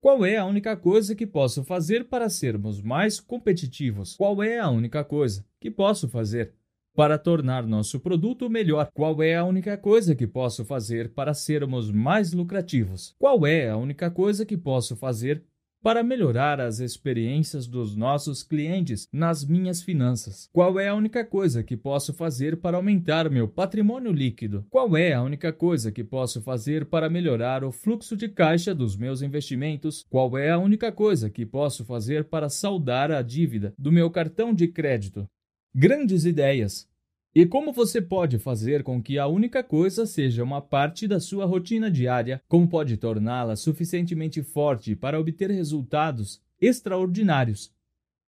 Qual 0.00 0.24
é 0.24 0.36
a 0.36 0.46
única 0.46 0.76
coisa 0.76 1.16
que 1.16 1.26
posso 1.26 1.64
fazer 1.64 2.04
para 2.04 2.28
sermos 2.28 2.80
mais 2.80 3.18
competitivos? 3.18 4.14
Qual 4.14 4.40
é 4.40 4.60
a 4.60 4.70
única 4.70 5.02
coisa 5.02 5.44
que 5.58 5.68
posso 5.68 6.08
fazer 6.08 6.54
para 6.94 7.18
tornar 7.18 7.66
nosso 7.66 7.98
produto 8.00 8.48
melhor? 8.50 8.90
Qual 8.92 9.22
é 9.22 9.34
a 9.34 9.44
única 9.44 9.76
coisa 9.76 10.14
que 10.14 10.26
posso 10.26 10.64
fazer 10.64 11.12
para 11.12 11.34
sermos 11.34 11.90
mais 11.90 12.32
lucrativos? 12.32 13.14
Qual 13.18 13.46
é 13.46 13.68
a 13.68 13.76
única 13.76 14.10
coisa 14.10 14.44
que 14.44 14.56
posso 14.56 14.96
fazer 14.96 15.42
para 15.82 16.04
melhorar 16.04 16.60
as 16.60 16.78
experiências 16.78 17.66
dos 17.66 17.96
nossos 17.96 18.44
clientes 18.44 19.08
nas 19.12 19.44
minhas 19.44 19.82
finanças? 19.82 20.48
Qual 20.52 20.78
é 20.78 20.88
a 20.88 20.94
única 20.94 21.24
coisa 21.24 21.62
que 21.64 21.76
posso 21.76 22.14
fazer 22.14 22.58
para 22.58 22.76
aumentar 22.76 23.28
meu 23.28 23.48
patrimônio 23.48 24.12
líquido? 24.12 24.64
Qual 24.70 24.96
é 24.96 25.12
a 25.12 25.22
única 25.22 25.52
coisa 25.52 25.90
que 25.90 26.04
posso 26.04 26.40
fazer 26.40 26.86
para 26.86 27.10
melhorar 27.10 27.64
o 27.64 27.72
fluxo 27.72 28.16
de 28.16 28.28
caixa 28.28 28.72
dos 28.72 28.96
meus 28.96 29.22
investimentos? 29.22 30.06
Qual 30.08 30.38
é 30.38 30.50
a 30.50 30.58
única 30.58 30.92
coisa 30.92 31.28
que 31.28 31.44
posso 31.44 31.84
fazer 31.84 32.24
para 32.24 32.48
saldar 32.48 33.10
a 33.10 33.20
dívida 33.20 33.74
do 33.76 33.90
meu 33.90 34.08
cartão 34.08 34.54
de 34.54 34.68
crédito? 34.68 35.28
Grandes 35.74 36.26
ideias 36.26 36.86
e 37.34 37.46
como 37.46 37.72
você 37.72 38.02
pode 38.02 38.38
fazer 38.38 38.82
com 38.82 39.02
que 39.02 39.18
a 39.18 39.26
única 39.26 39.64
coisa 39.64 40.04
seja 40.04 40.44
uma 40.44 40.60
parte 40.60 41.08
da 41.08 41.18
sua 41.18 41.46
rotina 41.46 41.90
diária? 41.90 42.42
Como 42.46 42.68
pode 42.68 42.98
torná-la 42.98 43.56
suficientemente 43.56 44.42
forte 44.42 44.94
para 44.94 45.18
obter 45.18 45.50
resultados 45.50 46.42
extraordinários 46.60 47.72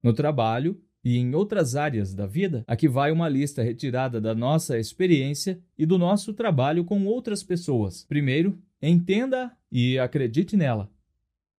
no 0.03 0.15
trabalho 0.15 0.81
e 1.05 1.19
em 1.19 1.35
outras 1.35 1.77
áreas 1.77 2.15
da 2.15 2.27
vida? 2.27 2.65
Aqui 2.67 2.89
vai 2.89 3.13
uma 3.13 3.29
lista 3.29 3.63
retirada 3.63 4.23
da 4.23 4.35
nossa 4.35 4.79
experiência 4.79 5.61
e 5.77 5.85
do 5.85 5.99
nosso 5.99 6.33
trabalho 6.33 6.83
com 6.83 7.05
outras 7.05 7.43
pessoas. 7.43 8.07
Primeiro, 8.09 8.59
entenda 8.81 9.55
e 9.71 9.99
acredite 9.99 10.57
nela. 10.57 10.91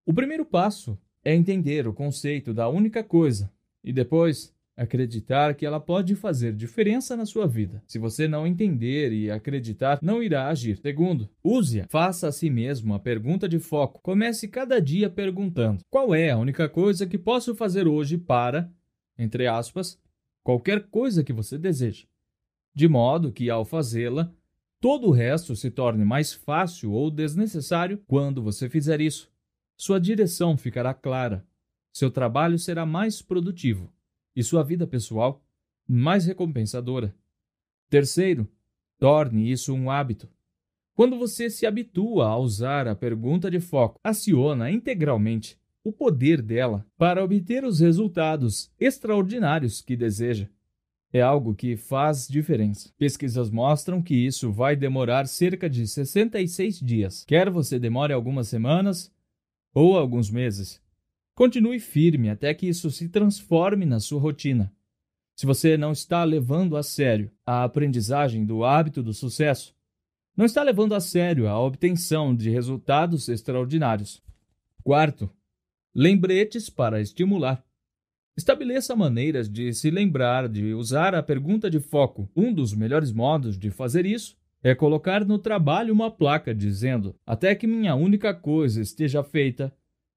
O 0.04 0.16
primeiro 0.16 0.46
passo 0.46 0.98
é 1.24 1.36
entender 1.36 1.88
o 1.88 1.94
conceito 1.94 2.56
da 2.56 2.68
única 2.68 3.04
coisa 3.04 3.52
e 3.84 3.94
depois 3.94 4.55
acreditar 4.76 5.56
que 5.56 5.66
ela 5.66 5.80
pode 5.80 6.16
fazer 6.16 6.54
diferença 6.54 7.16
na 7.16 7.26
sua 7.26 7.48
vida. 7.48 7.82
Se 7.88 7.98
você 7.98 8.28
não 8.28 8.46
entender 8.46 9.14
e 9.14 9.32
acreditar, 9.32 10.00
não 10.02 10.22
irá 10.22 10.50
agir. 10.50 10.78
Segundo, 10.82 11.30
use-a. 11.44 11.88
Faça 11.88 12.28
a 12.28 12.32
si 12.32 12.50
mesmo 12.50 12.94
a 12.94 13.00
pergunta 13.00 13.48
de 13.48 13.60
foco. 13.60 14.02
Comece 14.02 14.48
cada 14.48 14.82
dia 14.82 15.10
perguntando: 15.10 15.84
qual 15.90 16.14
é 16.14 16.32
a 16.32 16.38
única 16.38 16.68
coisa 16.68 17.08
que 17.08 17.18
posso 17.18 17.56
fazer 17.56 17.88
hoje 17.88 18.18
para, 18.18 18.70
entre 19.18 19.48
aspas, 19.48 19.98
qualquer 20.44 20.88
coisa 20.90 21.24
que 21.24 21.34
você 21.34 21.58
deseje. 21.58 22.08
De 22.74 22.88
modo 22.88 23.32
que, 23.32 23.50
ao 23.50 23.64
fazê-la, 23.64 24.30
todo 24.82 25.08
o 25.08 25.12
resto 25.12 25.56
se 25.56 25.72
torne 25.72 26.04
mais 26.04 26.34
fácil 26.34 26.92
ou 26.92 27.10
desnecessário 27.10 28.04
quando 28.06 28.44
você 28.44 28.70
fizer 28.70 29.00
isso. 29.00 29.32
Sua 29.78 30.00
direção 30.00 30.58
ficará 30.58 30.94
clara. 30.94 31.46
Seu 31.94 32.12
trabalho 32.12 32.60
será 32.60 32.86
mais 32.86 33.22
produtivo 33.22 33.90
e 34.36 34.44
sua 34.44 34.64
vida 34.64 34.86
pessoal 34.86 35.44
mais 35.88 36.26
recompensadora. 36.26 37.16
Terceiro, 37.90 38.48
torne 38.98 39.52
isso 39.52 39.74
um 39.74 39.90
hábito. 39.90 40.28
Quando 40.96 41.18
você 41.18 41.50
se 41.50 41.66
habitua 41.66 42.28
a 42.28 42.38
usar 42.38 42.88
a 42.88 42.96
pergunta 42.96 43.52
de 43.52 43.60
foco, 43.60 44.00
aciona 44.04 44.72
integralmente 44.72 45.58
o 45.84 45.92
poder 45.92 46.42
dela 46.42 46.86
para 46.98 47.24
obter 47.24 47.64
os 47.64 47.80
resultados 47.80 48.72
extraordinários 48.80 49.82
que 49.82 49.96
deseja. 49.96 50.48
É 51.14 51.22
algo 51.22 51.54
que 51.54 51.78
faz 51.78 52.28
diferença. 52.28 52.92
Pesquisas 52.98 53.50
mostram 53.50 54.02
que 54.02 54.16
isso 54.16 54.52
vai 54.52 54.76
demorar 54.76 55.28
cerca 55.28 55.70
de 55.70 55.88
66 55.88 56.80
dias, 56.80 57.24
quer 57.26 57.50
você 57.50 57.78
demore 57.78 58.12
algumas 58.12 58.48
semanas 58.48 59.14
ou 59.74 59.98
alguns 59.98 60.32
meses. 60.32 60.82
Continue 61.36 61.80
firme 61.80 62.30
até 62.30 62.54
que 62.54 62.68
isso 62.68 62.90
se 62.90 63.10
transforme 63.10 63.86
na 63.86 64.00
sua 64.00 64.20
rotina. 64.20 64.74
Se 65.36 65.46
você 65.46 65.78
não 65.78 65.92
está 65.92 66.24
levando 66.24 66.78
a 66.78 66.82
sério 66.82 67.30
a 67.46 67.64
aprendizagem 67.64 68.46
do 68.46 68.64
hábito 68.64 69.04
do 69.04 69.14
sucesso, 69.14 69.76
não 70.36 70.46
está 70.46 70.64
levando 70.64 70.96
a 70.96 71.00
sério 71.00 71.48
a 71.48 71.60
obtenção 71.60 72.34
de 72.34 72.50
resultados 72.50 73.28
extraordinários. 73.28 74.24
Quarto, 74.82 75.30
Lembretes 75.98 76.70
para 76.70 77.00
estimular. 77.00 77.64
Estabeleça 78.36 78.94
maneiras 78.98 79.50
de 79.50 79.74
se 79.74 79.90
lembrar 79.90 80.50
de 80.50 80.74
usar 80.74 81.16
a 81.16 81.24
pergunta 81.24 81.70
de 81.70 81.80
foco. 81.80 82.30
Um 82.36 82.54
dos 82.54 82.74
melhores 82.74 83.14
modos 83.14 83.58
de 83.58 83.72
fazer 83.72 84.06
isso 84.06 84.36
é 84.62 84.76
colocar 84.76 85.24
no 85.24 85.40
trabalho 85.40 85.94
uma 85.94 86.12
placa 86.12 86.54
dizendo: 86.54 87.16
Até 87.26 87.56
que 87.56 87.66
minha 87.66 87.96
única 87.96 88.34
coisa 88.34 88.82
esteja 88.82 89.24
feita, 89.24 89.74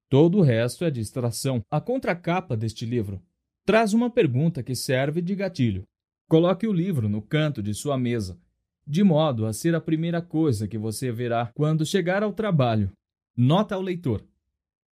todo 0.09 0.39
o 0.39 0.43
resto 0.43 0.85
é 0.85 0.91
distração. 0.91 1.62
A 1.70 1.81
contracapa 1.81 2.57
deste 2.57 2.87
livro 2.87 3.23
traz 3.65 3.93
uma 3.93 4.11
pergunta 4.11 4.62
que 4.62 4.75
serve 4.75 5.20
de 5.20 5.35
gatilho. 5.35 5.85
Coloque 6.28 6.67
o 6.67 6.73
livro 6.73 7.09
no 7.09 7.20
canto 7.20 7.62
de 7.62 7.75
sua 7.75 7.99
mesa, 7.99 8.41
de 8.87 9.05
modo 9.05 9.45
a 9.45 9.53
ser 9.53 9.75
a 9.75 9.81
primeira 9.81 10.23
coisa 10.23 10.67
que 10.67 10.78
você 10.78 11.12
verá 11.12 11.51
quando 11.55 11.85
chegar 11.85 12.23
ao 12.23 12.33
trabalho. 12.33 12.91
Nota 13.37 13.75
ao 13.75 13.83
leitor: 13.83 14.25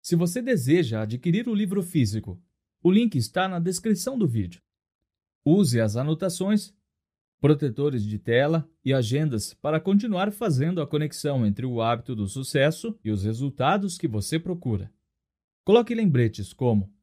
Se 0.01 0.15
você 0.15 0.41
deseja 0.41 1.01
adquirir 1.01 1.47
o 1.47 1.55
livro 1.55 1.81
físico, 1.81 2.41
o 2.83 2.91
link 2.91 3.15
está 3.15 3.47
na 3.47 3.59
descrição 3.59 4.17
do 4.17 4.27
vídeo. 4.27 4.61
Use 5.45 5.79
as 5.79 5.95
anotações, 5.95 6.73
protetores 7.39 8.03
de 8.03 8.19
tela 8.19 8.67
e 8.83 8.93
agendas 8.93 9.53
para 9.53 9.79
continuar 9.79 10.31
fazendo 10.31 10.81
a 10.81 10.87
conexão 10.87 11.45
entre 11.45 11.65
o 11.65 11.81
hábito 11.81 12.15
do 12.15 12.27
sucesso 12.27 12.97
e 13.03 13.11
os 13.11 13.23
resultados 13.23 13.97
que 13.97 14.07
você 14.07 14.37
procura. 14.37 14.91
Coloque 15.65 15.95
lembretes 15.95 16.53
como: 16.53 16.93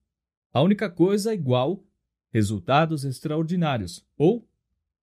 a 0.52 0.62
única 0.62 0.88
coisa 0.88 1.34
igual 1.34 1.84
resultados 2.32 3.04
extraordinários 3.04 4.06
ou 4.16 4.48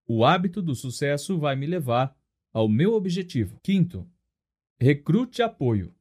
o 0.07 0.23
hábito 0.23 0.61
do 0.61 0.73
sucesso 0.73 1.38
vai 1.38 1.57
me 1.57 1.67
levar 1.67 2.17
ao 2.53 2.69
meu 2.69 2.93
objetivo. 2.93 3.59
Quinto, 3.61 4.07
recrute 4.79 5.41
apoio. 5.41 5.93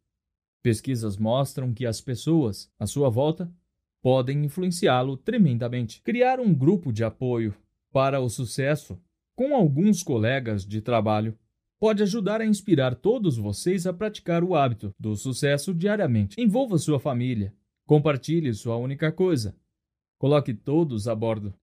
Pesquisas 0.62 1.16
mostram 1.16 1.74
que 1.74 1.84
as 1.84 2.00
pessoas 2.00 2.70
à 2.78 2.86
sua 2.86 3.10
volta 3.10 3.52
podem 4.00 4.44
influenciá-lo 4.44 5.16
tremendamente. 5.16 6.00
Criar 6.02 6.38
um 6.38 6.54
grupo 6.54 6.92
de 6.92 7.02
apoio 7.02 7.52
para 7.92 8.20
o 8.20 8.30
sucesso 8.30 8.96
com 9.34 9.54
alguns 9.54 10.04
colegas 10.04 10.64
de 10.64 10.80
trabalho 10.80 11.36
pode 11.78 12.02
ajudar 12.02 12.40
a 12.40 12.46
inspirar 12.46 12.94
todos 12.94 13.36
vocês 13.36 13.86
a 13.86 13.92
praticar 13.92 14.42
o 14.42 14.54
hábito 14.54 14.94
do 14.98 15.14
sucesso 15.14 15.72
diariamente. 15.72 16.40
Envolva 16.40 16.78
sua 16.78 16.98
família, 16.98 17.54
compartilhe 17.86 18.52
sua 18.52 18.76
única 18.76 19.12
coisa, 19.12 19.56
coloque 20.18 20.52
todos 20.52 21.06
a 21.06 21.14
bordo. 21.14 21.54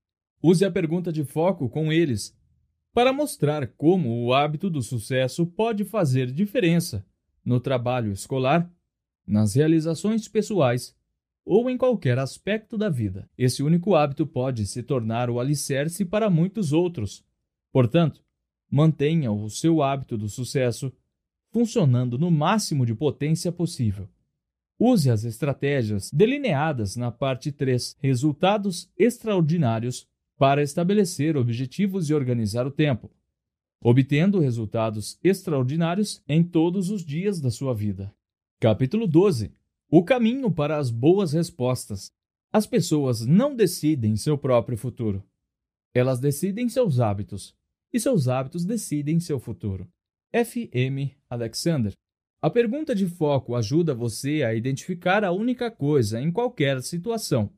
Use 0.41 0.63
a 0.63 0.71
pergunta 0.71 1.11
de 1.11 1.23
foco 1.23 1.69
com 1.69 1.91
eles 1.91 2.37
para 2.93 3.11
mostrar 3.11 3.67
como 3.75 4.23
o 4.23 4.33
hábito 4.33 4.69
do 4.69 4.81
sucesso 4.81 5.45
pode 5.45 5.83
fazer 5.83 6.31
diferença 6.31 7.05
no 7.43 7.59
trabalho 7.59 8.11
escolar, 8.11 8.71
nas 9.27 9.55
realizações 9.55 10.27
pessoais 10.27 10.95
ou 11.43 11.69
em 11.69 11.77
qualquer 11.77 12.17
aspecto 12.17 12.77
da 12.77 12.89
vida. 12.89 13.29
Esse 13.37 13.61
único 13.61 13.95
hábito 13.95 14.25
pode 14.25 14.65
se 14.65 14.81
tornar 14.81 15.29
o 15.29 15.39
alicerce 15.39 16.05
para 16.05 16.29
muitos 16.29 16.71
outros. 16.71 17.23
Portanto, 17.71 18.23
mantenha 18.69 19.31
o 19.31 19.49
seu 19.49 19.81
hábito 19.81 20.17
do 20.17 20.27
sucesso 20.29 20.91
funcionando 21.51 22.17
no 22.17 22.29
máximo 22.29 22.85
de 22.85 22.93
potência 22.93 23.51
possível. 23.51 24.09
Use 24.77 25.09
as 25.09 25.23
estratégias 25.23 26.11
delineadas 26.11 26.95
na 26.95 27.11
parte 27.11 27.51
3, 27.51 27.97
Resultados 28.01 28.91
Extraordinários, 28.97 30.07
para 30.37 30.61
estabelecer 30.61 31.37
objetivos 31.37 32.09
e 32.09 32.13
organizar 32.13 32.67
o 32.67 32.71
tempo, 32.71 33.09
obtendo 33.81 34.39
resultados 34.39 35.17
extraordinários 35.23 36.21
em 36.27 36.43
todos 36.43 36.89
os 36.89 37.05
dias 37.05 37.39
da 37.39 37.49
sua 37.49 37.73
vida. 37.73 38.13
Capítulo 38.59 39.07
12 39.07 39.53
o 39.89 40.03
caminho 40.03 40.51
para 40.51 40.77
as 40.77 40.89
boas 40.89 41.33
respostas. 41.33 42.11
As 42.51 42.65
pessoas 42.65 43.25
não 43.25 43.55
decidem 43.55 44.17
seu 44.17 44.37
próprio 44.37 44.77
futuro. 44.77 45.23
Elas 45.93 46.19
decidem 46.19 46.67
seus 46.67 46.99
hábitos, 46.99 47.55
e 47.95 47.99
seus 47.99 48.27
hábitos 48.27 48.65
decidem 48.65 49.21
seu 49.21 49.39
futuro. 49.39 49.87
F. 50.29 50.69
M. 50.73 51.15
Alexander. 51.29 51.93
A 52.41 52.49
pergunta 52.49 52.93
de 52.93 53.07
foco 53.07 53.55
ajuda 53.55 53.95
você 53.95 54.43
a 54.43 54.53
identificar 54.53 55.23
a 55.23 55.31
única 55.31 55.71
coisa 55.71 56.19
em 56.19 56.29
qualquer 56.29 56.81
situação. 56.81 57.49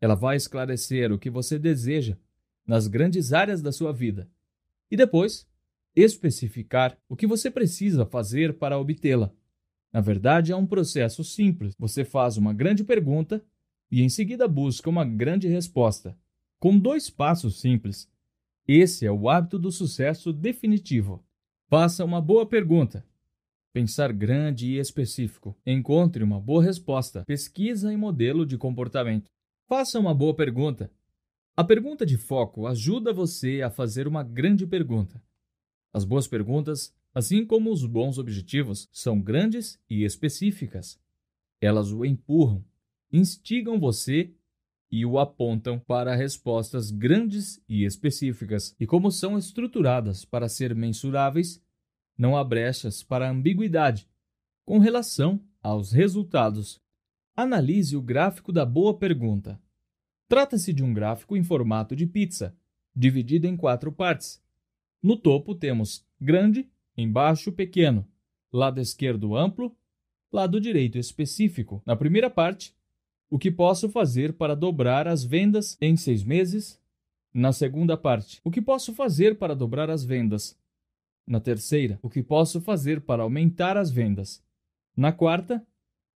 Ela 0.00 0.14
vai 0.14 0.36
esclarecer 0.36 1.12
o 1.12 1.18
que 1.18 1.28
você 1.28 1.58
deseja 1.58 2.16
nas 2.66 2.86
grandes 2.86 3.34
áreas 3.34 3.60
da 3.60 3.70
sua 3.70 3.92
vida 3.92 4.26
e 4.90 4.96
depois 4.96 5.46
especificar 5.94 6.96
o 7.06 7.14
que 7.14 7.26
você 7.26 7.50
precisa 7.50 8.06
fazer 8.06 8.56
para 8.56 8.78
obtê-la. 8.78 9.30
Na 9.92 10.00
verdade, 10.00 10.50
é 10.50 10.56
um 10.56 10.66
processo 10.66 11.22
simples. 11.22 11.74
Você 11.78 12.06
faz 12.06 12.38
uma 12.38 12.54
grande 12.54 12.84
pergunta 12.84 13.44
e 13.90 14.00
em 14.00 14.08
seguida 14.08 14.48
busca 14.48 14.88
uma 14.88 15.04
grande 15.04 15.46
resposta. 15.46 16.16
Com 16.58 16.78
dois 16.78 17.10
passos 17.10 17.60
simples. 17.60 18.08
Esse 18.68 19.06
é 19.06 19.10
o 19.10 19.30
hábito 19.30 19.58
do 19.58 19.72
sucesso 19.72 20.30
definitivo. 20.30 21.24
Faça 21.68 22.04
uma 22.04 22.20
boa 22.20 22.44
pergunta. 22.44 23.02
Pensar 23.72 24.12
grande 24.12 24.66
e 24.66 24.78
específico. 24.78 25.56
Encontre 25.66 26.22
uma 26.22 26.38
boa 26.38 26.62
resposta. 26.62 27.24
Pesquisa 27.24 27.90
e 27.90 27.96
modelo 27.96 28.44
de 28.44 28.58
comportamento. 28.58 29.30
Faça 29.66 29.98
uma 29.98 30.14
boa 30.14 30.34
pergunta. 30.34 30.92
A 31.56 31.64
pergunta 31.64 32.04
de 32.04 32.18
foco 32.18 32.66
ajuda 32.66 33.10
você 33.10 33.62
a 33.62 33.70
fazer 33.70 34.06
uma 34.06 34.22
grande 34.22 34.66
pergunta. 34.66 35.22
As 35.90 36.04
boas 36.04 36.28
perguntas 36.28 36.94
assim 37.14 37.46
como 37.46 37.72
os 37.72 37.86
bons 37.86 38.18
objetivos 38.18 38.86
são 38.92 39.18
grandes 39.18 39.80
e 39.88 40.04
específicas. 40.04 41.00
Elas 41.58 41.90
o 41.90 42.04
empurram, 42.04 42.62
instigam 43.10 43.80
você 43.80 44.30
e 44.90 45.04
o 45.04 45.18
apontam 45.18 45.78
para 45.78 46.14
respostas 46.14 46.90
grandes 46.90 47.62
e 47.68 47.84
específicas. 47.84 48.74
E 48.80 48.86
como 48.86 49.10
são 49.10 49.38
estruturadas 49.38 50.24
para 50.24 50.48
ser 50.48 50.74
mensuráveis, 50.74 51.62
não 52.16 52.36
há 52.36 52.42
brechas 52.42 53.02
para 53.02 53.30
ambiguidade 53.30 54.08
com 54.64 54.78
relação 54.78 55.40
aos 55.62 55.92
resultados. 55.92 56.80
Analise 57.36 57.96
o 57.96 58.02
gráfico 58.02 58.52
da 58.52 58.64
boa 58.64 58.98
pergunta. 58.98 59.60
Trata-se 60.28 60.72
de 60.72 60.82
um 60.82 60.92
gráfico 60.92 61.36
em 61.36 61.42
formato 61.42 61.94
de 61.94 62.06
pizza, 62.06 62.56
dividido 62.94 63.46
em 63.46 63.56
quatro 63.56 63.92
partes. 63.92 64.42
No 65.02 65.16
topo 65.16 65.54
temos 65.54 66.04
grande, 66.20 66.68
Embaixo, 66.98 67.52
pequeno. 67.52 68.04
Lado 68.52 68.80
esquerdo, 68.80 69.36
amplo. 69.36 69.72
Lado 70.32 70.60
direito, 70.60 70.98
específico. 70.98 71.80
Na 71.86 71.94
primeira 71.94 72.28
parte, 72.28 72.74
o 73.30 73.38
que 73.38 73.50
posso 73.50 73.88
fazer 73.88 74.32
para 74.32 74.56
dobrar 74.56 75.06
as 75.06 75.22
vendas 75.22 75.76
em 75.80 75.96
seis 75.96 76.24
meses? 76.24 76.80
Na 77.32 77.52
segunda 77.52 77.96
parte, 77.96 78.40
o 78.42 78.50
que 78.50 78.62
posso 78.62 78.94
fazer 78.94 79.36
para 79.36 79.54
dobrar 79.54 79.90
as 79.90 80.02
vendas? 80.04 80.58
Na 81.26 81.38
terceira, 81.38 81.98
o 82.02 82.08
que 82.08 82.22
posso 82.22 82.60
fazer 82.60 83.02
para 83.02 83.22
aumentar 83.22 83.76
as 83.76 83.90
vendas? 83.90 84.42
Na 84.96 85.12
quarta, 85.12 85.62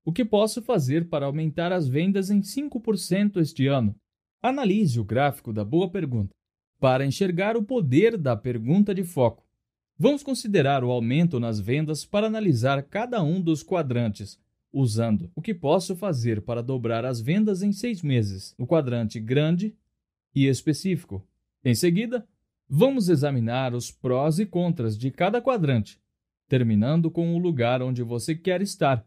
o 0.04 0.12
que 0.12 0.24
posso 0.24 0.62
fazer 0.62 1.08
para 1.08 1.26
aumentar 1.26 1.70
as 1.70 1.86
vendas 1.86 2.30
em 2.30 2.40
5% 2.40 3.36
este 3.36 3.66
ano? 3.66 3.94
Analise 4.40 4.98
o 4.98 5.04
gráfico 5.04 5.52
da 5.52 5.64
boa 5.64 5.90
pergunta 5.90 6.34
para 6.80 7.06
enxergar 7.06 7.56
o 7.56 7.62
poder 7.62 8.16
da 8.18 8.36
pergunta 8.36 8.92
de 8.94 9.04
foco. 9.04 9.44
Vamos 9.96 10.22
considerar 10.22 10.82
o 10.82 10.90
aumento 10.90 11.38
nas 11.38 11.60
vendas 11.60 12.04
para 12.04 12.26
analisar 12.26 12.82
cada 12.82 13.22
um 13.22 13.40
dos 13.40 13.62
quadrantes, 13.62 14.40
usando 14.72 15.30
o 15.34 15.42
que 15.42 15.52
posso 15.52 15.94
fazer 15.94 16.42
para 16.42 16.62
dobrar 16.62 17.04
as 17.04 17.20
vendas 17.20 17.62
em 17.62 17.72
seis 17.72 18.02
meses, 18.02 18.54
no 18.58 18.66
quadrante 18.66 19.20
grande 19.20 19.76
e 20.34 20.46
específico. 20.46 21.26
Em 21.64 21.74
seguida, 21.74 22.26
vamos 22.68 23.08
examinar 23.08 23.74
os 23.74 23.90
prós 23.90 24.38
e 24.38 24.46
contras 24.46 24.96
de 24.96 25.10
cada 25.10 25.42
quadrante, 25.42 26.00
terminando 26.48 27.10
com 27.10 27.34
o 27.34 27.38
lugar 27.38 27.82
onde 27.82 28.02
você 28.02 28.34
quer 28.34 28.62
estar, 28.62 29.06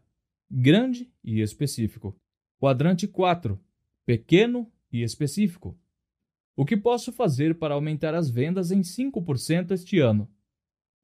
grande 0.50 1.10
e 1.24 1.40
específico. 1.40 2.16
Quadrante 2.58 3.08
4, 3.08 3.58
pequeno 4.04 4.70
e 4.92 5.02
específico. 5.02 5.76
O 6.54 6.64
que 6.64 6.76
posso 6.76 7.12
fazer 7.12 7.56
para 7.56 7.74
aumentar 7.74 8.14
as 8.14 8.30
vendas 8.30 8.70
em 8.70 8.80
5% 8.80 9.72
este 9.72 9.98
ano? 9.98 10.30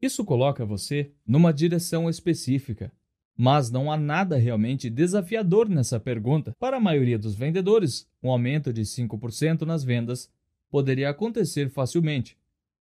Isso 0.01 0.25
coloca 0.25 0.65
você 0.65 1.13
numa 1.27 1.53
direção 1.53 2.09
específica. 2.09 2.93
Mas 3.36 3.70
não 3.70 3.91
há 3.91 3.97
nada 3.97 4.36
realmente 4.36 4.91
desafiador 4.91 5.69
nessa 5.69 5.99
pergunta. 5.99 6.55
Para 6.59 6.77
a 6.77 6.81
maioria 6.81 7.19
dos 7.19 7.35
vendedores, 7.35 8.07
um 8.23 8.31
aumento 8.31 8.73
de 8.73 8.83
5% 8.83 9.62
nas 9.62 9.83
vendas 9.83 10.31
poderia 10.70 11.11
acontecer 11.11 11.69
facilmente, 11.70 12.36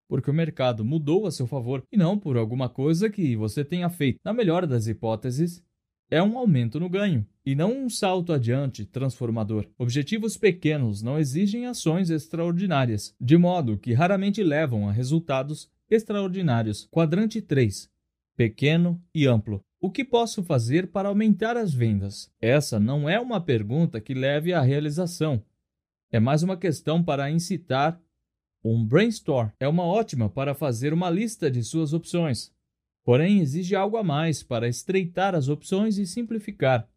porque 0.07 0.30
o 0.30 0.33
mercado 0.33 0.83
mudou 0.85 1.25
a 1.25 1.31
seu 1.31 1.47
favor 1.47 1.83
e 1.91 1.97
não 1.97 2.17
por 2.17 2.38
alguma 2.38 2.69
coisa 2.69 3.09
que 3.09 3.35
você 3.35 3.63
tenha 3.65 3.89
feito. 3.89 4.19
Na 4.23 4.33
melhor 4.33 4.65
das 4.65 4.88
hipóteses, 4.88 5.63
é 6.09 6.21
um 6.21 6.38
aumento 6.38 6.80
no 6.80 6.89
ganho 6.89 7.25
e 7.45 7.55
não 7.55 7.85
um 7.85 7.89
salto 7.89 8.33
adiante 8.33 8.85
transformador. 8.85 9.65
Objetivos 9.77 10.35
pequenos 10.35 11.01
não 11.01 11.17
exigem 11.17 11.65
ações 11.65 12.09
extraordinárias, 12.09 13.15
de 13.19 13.38
modo 13.38 13.77
que 13.77 13.93
raramente 13.93 14.43
levam 14.43 14.89
a 14.89 14.91
resultados 14.91 15.69
extraordinários. 15.89 16.88
Quadrante 16.91 17.41
3. 17.41 17.89
Pequeno 18.35 19.01
e 19.15 19.25
amplo. 19.25 19.63
O 19.84 19.90
que 19.90 20.06
posso 20.06 20.43
fazer 20.43 20.92
para 20.92 21.10
aumentar 21.10 21.58
as 21.58 21.74
vendas? 21.74 22.32
Essa 22.40 22.80
não 22.80 23.10
é 23.10 23.19
uma 23.19 23.42
pergunta 23.42 24.00
que 24.00 24.14
leve 24.14 24.53
à 24.53 24.61
realização. 24.61 25.43
É 26.11 26.19
mais 26.19 26.43
uma 26.43 26.56
questão 26.56 27.03
para 27.03 27.32
incitar 27.32 28.00
um 28.64 28.85
brainstorm. 28.85 29.50
É 29.60 29.68
uma 29.68 29.84
ótima 29.84 30.30
para 30.30 30.53
fazer 30.53 30.93
uma 30.93 31.10
lista 31.10 31.50
de 31.50 31.64
suas 31.64 31.93
opções. 31.93 32.53
Porém, 33.03 33.40
exige 33.40 33.76
algo 33.76 33.98
a 33.98 34.03
mais 34.03 34.43
para 34.43 34.68
estreitar 34.68 35.34
as 35.34 35.50
opções 35.50 35.98
e 35.98 36.06
simplificar. 36.06 36.88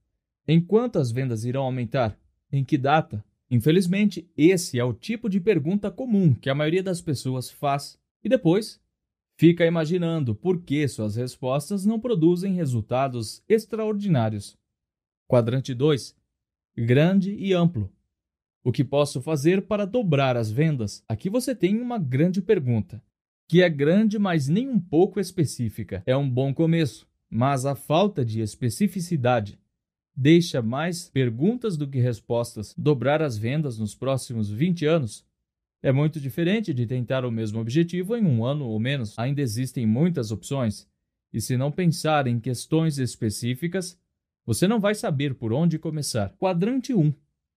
Em 0.47 0.61
quanto 0.61 0.99
as 0.99 1.11
vendas 1.11 1.47
irão 1.47 1.63
aumentar? 1.63 2.15
Em 2.53 2.63
que 2.63 2.77
data? 2.77 3.25
Infelizmente, 3.51 4.31
esse 4.37 4.79
é 4.79 4.85
o 4.85 4.93
tipo 4.93 5.31
de 5.31 5.41
pergunta 5.41 5.91
comum 5.91 6.35
que 6.35 6.51
a 6.51 6.55
maioria 6.55 6.83
das 6.83 7.01
pessoas 7.01 7.51
faz 7.51 7.99
e 8.23 8.29
depois 8.29 8.79
fica 9.37 9.67
imaginando 9.67 10.35
por 10.35 10.63
que 10.63 10.87
suas 10.89 11.17
respostas 11.17 11.85
não 11.85 11.99
produzem 11.99 12.55
resultados 12.55 13.43
extraordinários. 13.49 14.57
Quadrante 15.29 15.75
2 15.75 16.17
Grande 16.77 17.35
e 17.35 17.53
amplo. 17.53 17.93
O 18.65 18.73
que 18.73 18.83
posso 18.83 19.21
fazer 19.21 19.63
para 19.63 19.85
dobrar 19.85 20.37
as 20.37 20.51
vendas? 20.51 21.05
Aqui 21.07 21.29
você 21.29 21.55
tem 21.55 21.81
uma 21.81 21.99
grande 21.99 22.41
pergunta, 22.41 23.03
que 23.47 23.63
é 23.63 23.69
grande, 23.69 24.19
mas 24.19 24.49
nem 24.49 24.69
um 24.69 24.81
pouco 24.81 25.21
específica. 25.21 26.03
É 26.07 26.17
um 26.17 26.29
bom 26.29 26.53
começo, 26.53 27.07
mas 27.31 27.67
a 27.67 27.75
falta 27.75 28.25
de 28.25 28.41
especificidade 28.41 29.59
deixa 30.17 30.63
mais 30.63 31.09
perguntas 31.09 31.77
do 31.77 31.87
que 31.87 31.99
respostas. 31.99 32.75
Dobrar 32.77 33.21
as 33.21 33.37
vendas 33.37 33.79
nos 33.79 33.95
próximos 33.95 34.51
20 34.51 34.87
anos 34.87 35.25
é 35.85 35.93
muito 35.93 36.19
diferente 36.19 36.73
de 36.73 36.87
tentar 36.87 37.27
o 37.27 37.31
mesmo 37.31 37.61
objetivo 37.61 38.17
em 38.17 38.25
um 38.25 38.43
ano 38.43 38.65
ou 38.65 38.81
menos. 38.81 39.19
Ainda 39.19 39.43
existem 39.43 39.87
muitas 39.87 40.31
opções, 40.31 40.89
e 41.31 41.43
se 41.43 41.59
não 41.59 41.71
pensar 41.71 42.27
em 42.27 42.41
questões 42.41 42.99
específicas, 42.99 44.01
você 44.47 44.67
não 44.67 44.81
vai 44.81 44.95
saber 44.95 45.35
por 45.35 45.53
onde 45.53 45.79
começar. 45.79 46.35
Quadrante 46.39 46.95
1 46.95 47.13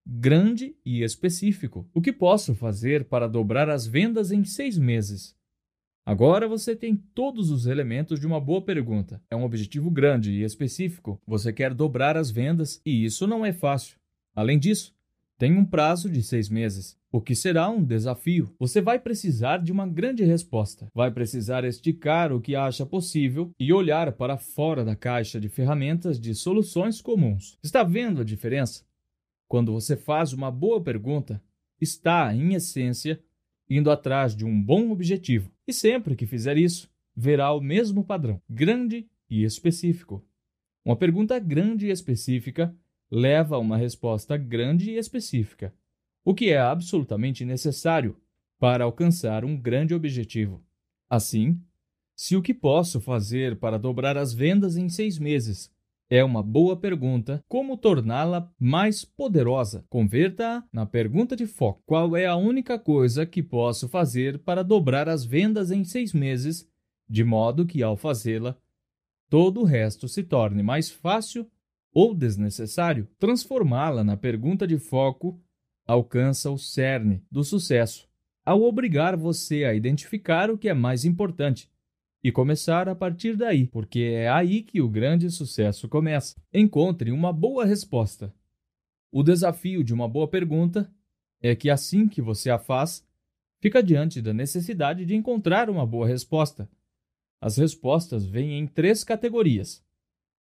Grande 0.05 0.75
e 0.85 1.03
específico. 1.03 1.89
O 1.93 2.01
que 2.01 2.11
posso 2.11 2.53
fazer 2.53 3.05
para 3.05 3.29
dobrar 3.29 3.69
as 3.69 3.87
vendas 3.87 4.29
em 4.29 4.43
seis 4.43 4.77
meses? 4.77 5.33
Agora 6.05 6.49
você 6.49 6.75
tem 6.75 6.97
todos 6.97 7.49
os 7.49 7.65
elementos 7.65 8.19
de 8.19 8.27
uma 8.27 8.41
boa 8.41 8.61
pergunta. 8.61 9.23
É 9.31 9.37
um 9.37 9.43
objetivo 9.43 9.89
grande 9.89 10.31
e 10.31 10.43
específico. 10.43 11.21
Você 11.25 11.53
quer 11.53 11.73
dobrar 11.73 12.17
as 12.17 12.29
vendas 12.29 12.81
e 12.85 13.05
isso 13.05 13.25
não 13.25 13.45
é 13.45 13.53
fácil. 13.53 13.97
Além 14.35 14.59
disso, 14.59 14.93
tem 15.37 15.55
um 15.55 15.63
prazo 15.63 16.09
de 16.09 16.23
seis 16.23 16.49
meses, 16.49 16.97
o 17.11 17.21
que 17.21 17.35
será 17.35 17.69
um 17.69 17.83
desafio. 17.83 18.51
Você 18.57 18.81
vai 18.81 18.97
precisar 18.97 19.57
de 19.57 19.71
uma 19.71 19.85
grande 19.85 20.23
resposta. 20.23 20.87
Vai 20.95 21.11
precisar 21.11 21.63
esticar 21.63 22.33
o 22.33 22.41
que 22.41 22.55
acha 22.55 22.87
possível 22.87 23.51
e 23.59 23.71
olhar 23.71 24.11
para 24.13 24.35
fora 24.35 24.83
da 24.83 24.95
caixa 24.95 25.39
de 25.39 25.47
ferramentas 25.47 26.19
de 26.19 26.33
soluções 26.33 27.01
comuns. 27.01 27.59
Está 27.63 27.83
vendo 27.83 28.21
a 28.21 28.23
diferença? 28.23 28.83
Quando 29.47 29.71
você 29.71 29.95
faz 29.95 30.33
uma 30.33 30.49
boa 30.49 30.81
pergunta, 30.81 31.39
está, 31.79 32.33
em 32.33 32.55
essência, 32.55 33.21
indo 33.69 33.91
atrás 33.91 34.35
de 34.35 34.43
um 34.43 34.59
bom 34.59 34.89
objetivo. 34.89 35.51
E 35.67 35.71
sempre 35.71 36.15
que 36.15 36.25
fizer 36.25 36.57
isso, 36.57 36.89
verá 37.15 37.53
o 37.53 37.61
mesmo 37.61 38.03
padrão, 38.03 38.41
grande 38.49 39.07
e 39.29 39.43
específico. 39.43 40.25
Uma 40.83 40.95
pergunta 40.95 41.37
grande 41.37 41.87
e 41.87 41.91
específica 41.91 42.75
leva 43.09 43.55
a 43.55 43.59
uma 43.59 43.77
resposta 43.77 44.37
grande 44.37 44.91
e 44.91 44.97
específica, 44.97 45.73
o 46.23 46.33
que 46.33 46.49
é 46.49 46.59
absolutamente 46.59 47.45
necessário 47.45 48.17
para 48.59 48.83
alcançar 48.83 49.45
um 49.45 49.55
grande 49.55 49.93
objetivo. 49.93 50.63
Assim, 51.09 51.59
se 52.15 52.35
o 52.35 52.41
que 52.41 52.53
posso 52.53 52.99
fazer 52.99 53.57
para 53.57 53.77
dobrar 53.77 54.17
as 54.17 54.33
vendas 54.33 54.75
em 54.75 54.89
seis 54.89 55.19
meses 55.19 55.71
é 56.09 56.23
uma 56.23 56.41
boa 56.41 56.75
pergunta. 56.77 57.43
Como 57.47 57.77
torná-la 57.77 58.51
mais 58.57 59.03
poderosa? 59.03 59.85
Converta-a 59.89 60.63
na 60.71 60.85
pergunta 60.85 61.35
de 61.35 61.45
foco. 61.45 61.81
Qual 61.85 62.15
é 62.15 62.25
a 62.25 62.35
única 62.35 62.79
coisa 62.79 63.25
que 63.25 63.43
posso 63.43 63.89
fazer 63.89 64.39
para 64.39 64.63
dobrar 64.63 65.09
as 65.09 65.25
vendas 65.25 65.69
em 65.69 65.83
seis 65.83 66.13
meses, 66.13 66.67
de 67.09 67.23
modo 67.23 67.65
que, 67.65 67.83
ao 67.83 67.97
fazê-la, 67.97 68.57
todo 69.29 69.61
o 69.61 69.65
resto 69.65 70.07
se 70.07 70.23
torne 70.23 70.63
mais 70.63 70.89
fácil 70.89 71.45
ou 71.93 72.13
desnecessário? 72.13 73.07
Transformá-la 73.17 74.03
na 74.03 74.15
pergunta 74.15 74.67
de 74.67 74.77
foco 74.77 75.39
alcança 75.85 76.51
o 76.51 76.57
cerne 76.57 77.23
do 77.31 77.43
sucesso, 77.43 78.07
ao 78.45 78.61
obrigar 78.61 79.15
você 79.15 79.63
a 79.63 79.73
identificar 79.73 80.51
o 80.51 80.57
que 80.57 80.69
é 80.69 80.73
mais 80.73 81.05
importante 81.05 81.69
e 82.23 82.31
começar 82.31 82.89
a 82.89 82.95
partir 82.95 83.37
daí, 83.37 83.65
porque 83.65 83.99
é 83.99 84.29
aí 84.29 84.61
que 84.61 84.81
o 84.81 84.89
grande 84.89 85.29
sucesso 85.29 85.87
começa. 85.87 86.35
Encontre 86.53 87.11
uma 87.11 87.31
boa 87.31 87.65
resposta. 87.65 88.33
O 89.11 89.23
desafio 89.23 89.83
de 89.83 89.93
uma 89.93 90.09
boa 90.09 90.27
pergunta 90.27 90.91
é 91.41 91.55
que 91.55 91.69
assim 91.69 92.07
que 92.07 92.21
você 92.21 92.49
a 92.49 92.59
faz, 92.59 93.07
fica 93.59 93.81
diante 93.81 94.21
da 94.21 94.33
necessidade 94.33 95.05
de 95.05 95.15
encontrar 95.15 95.69
uma 95.69 95.85
boa 95.85 96.07
resposta. 96.07 96.69
As 97.39 97.57
respostas 97.57 98.25
vêm 98.25 98.59
em 98.59 98.67
três 98.67 99.03
categorias: 99.03 99.83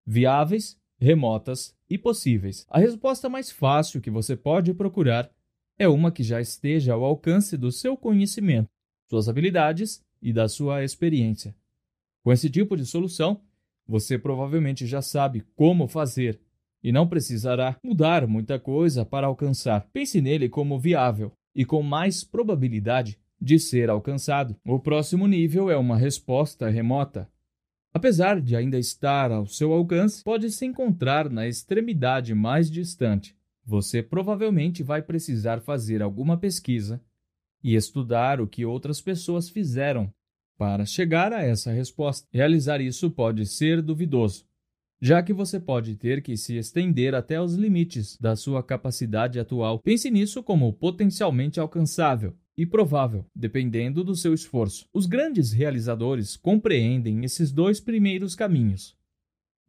viáveis, 0.05 0.79
remotas 0.99 1.75
e 1.89 1.97
possíveis. 1.97 2.65
A 2.69 2.79
resposta 2.79 3.29
mais 3.29 3.51
fácil 3.51 4.01
que 4.01 4.09
você 4.09 4.35
pode 4.35 4.73
procurar 4.73 5.29
é 5.77 5.87
uma 5.87 6.11
que 6.11 6.23
já 6.23 6.39
esteja 6.39 6.93
ao 6.93 7.03
alcance 7.03 7.57
do 7.57 7.71
seu 7.71 7.97
conhecimento, 7.97 8.69
suas 9.09 9.27
habilidades 9.27 10.03
e 10.21 10.31
da 10.31 10.47
sua 10.47 10.83
experiência. 10.83 11.55
Com 12.23 12.31
esse 12.31 12.49
tipo 12.49 12.77
de 12.77 12.85
solução, 12.85 13.41
você 13.85 14.17
provavelmente 14.17 14.87
já 14.87 15.01
sabe 15.01 15.43
como 15.55 15.87
fazer 15.87 16.39
e 16.81 16.91
não 16.91 17.07
precisará 17.07 17.77
mudar 17.83 18.27
muita 18.27 18.59
coisa 18.59 19.05
para 19.05 19.27
alcançar. 19.27 19.87
Pense 19.91 20.21
nele 20.21 20.49
como 20.49 20.79
viável 20.79 21.31
e 21.55 21.65
com 21.65 21.81
mais 21.81 22.23
probabilidade 22.23 23.17
de 23.39 23.59
ser 23.59 23.89
alcançado. 23.89 24.55
O 24.65 24.79
próximo 24.79 25.27
nível 25.27 25.69
é 25.69 25.77
uma 25.77 25.97
resposta 25.97 26.69
remota. 26.69 27.29
Apesar 27.93 28.41
de 28.41 28.55
ainda 28.55 28.79
estar 28.79 29.31
ao 29.31 29.45
seu 29.45 29.71
alcance, 29.71 30.23
pode 30.23 30.49
se 30.49 30.65
encontrar 30.65 31.29
na 31.29 31.47
extremidade 31.47 32.33
mais 32.33 32.69
distante. 32.69 33.35
Você 33.63 34.01
provavelmente 34.01 34.81
vai 34.81 35.01
precisar 35.01 35.61
fazer 35.61 36.01
alguma 36.01 36.35
pesquisa 36.35 36.99
e 37.63 37.75
estudar 37.75 38.41
o 38.41 38.47
que 38.47 38.65
outras 38.65 38.99
pessoas 38.99 39.47
fizeram 39.47 40.11
para 40.57 40.85
chegar 40.85 41.31
a 41.31 41.43
essa 41.43 41.71
resposta, 41.71 42.27
realizar 42.31 42.81
isso 42.81 43.11
pode 43.11 43.45
ser 43.45 43.81
duvidoso, 43.81 44.45
já 44.99 45.21
que 45.21 45.31
você 45.31 45.59
pode 45.59 45.95
ter 45.95 46.21
que 46.21 46.35
se 46.35 46.57
estender 46.57 47.13
até 47.13 47.39
os 47.39 47.53
limites 47.53 48.17
da 48.17 48.35
sua 48.35 48.63
capacidade 48.63 49.39
atual. 49.39 49.79
Pense 49.79 50.09
nisso 50.09 50.41
como 50.41 50.73
potencialmente 50.73 51.59
alcançável 51.59 52.35
e 52.57 52.65
provável, 52.65 53.25
dependendo 53.35 54.03
do 54.03 54.15
seu 54.15 54.33
esforço. 54.33 54.87
Os 54.93 55.05
grandes 55.05 55.51
realizadores 55.51 56.37
compreendem 56.37 57.23
esses 57.23 57.51
dois 57.51 57.79
primeiros 57.79 58.35
caminhos, 58.35 58.95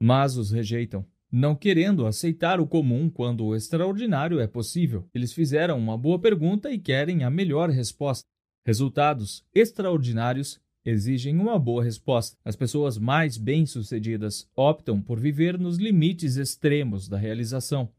mas 0.00 0.36
os 0.36 0.50
rejeitam. 0.50 1.04
Não 1.32 1.56
querendo 1.56 2.06
aceitar 2.06 2.60
o 2.60 2.66
comum 2.66 3.10
quando 3.10 3.44
o 3.44 3.56
extraordinário 3.56 4.38
é 4.38 4.46
possível, 4.46 5.08
eles 5.12 5.32
fizeram 5.32 5.78
uma 5.78 5.98
boa 5.98 6.18
pergunta 6.18 6.70
e 6.70 6.78
querem 6.78 7.24
a 7.24 7.30
melhor 7.30 7.70
resposta. 7.70 8.24
Resultados 8.64 9.44
extraordinários 9.52 10.60
exigem 10.84 11.36
uma 11.38 11.58
boa 11.58 11.82
resposta. 11.82 12.36
As 12.44 12.54
pessoas 12.54 12.98
mais 12.98 13.36
bem-sucedidas 13.36 14.48
optam 14.54 15.02
por 15.02 15.18
viver 15.18 15.58
nos 15.58 15.76
limites 15.76 16.36
extremos 16.36 17.08
da 17.08 17.16
realização. 17.16 17.90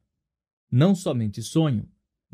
Não 0.71 0.95
somente 0.95 1.41
sonham, 1.41 1.85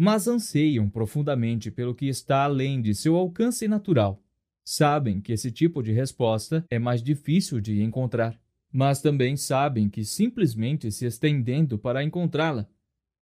mas 0.02 0.28
anseiam 0.28 0.90
profundamente 0.90 1.70
pelo 1.70 1.94
que 1.94 2.08
está 2.08 2.46
além 2.46 2.82
de 2.82 2.96
seu 2.96 3.16
alcance 3.16 3.68
natural. 3.68 4.20
Sabem 4.66 5.22
que 5.22 5.32
esse 5.32 5.52
tipo 5.52 5.84
de 5.84 5.92
resposta 5.92 6.66
é 6.72 6.80
mais 6.80 7.04
difícil 7.04 7.62
de 7.62 7.84
encontrar, 7.84 8.36
mas 8.74 9.00
também 9.00 9.38
sabem 9.38 9.88
que 9.88 10.04
simplesmente 10.04 10.92
se 10.92 11.06
estendendo 11.06 11.78
para 11.78 12.04
encontrá-la, 12.04 12.68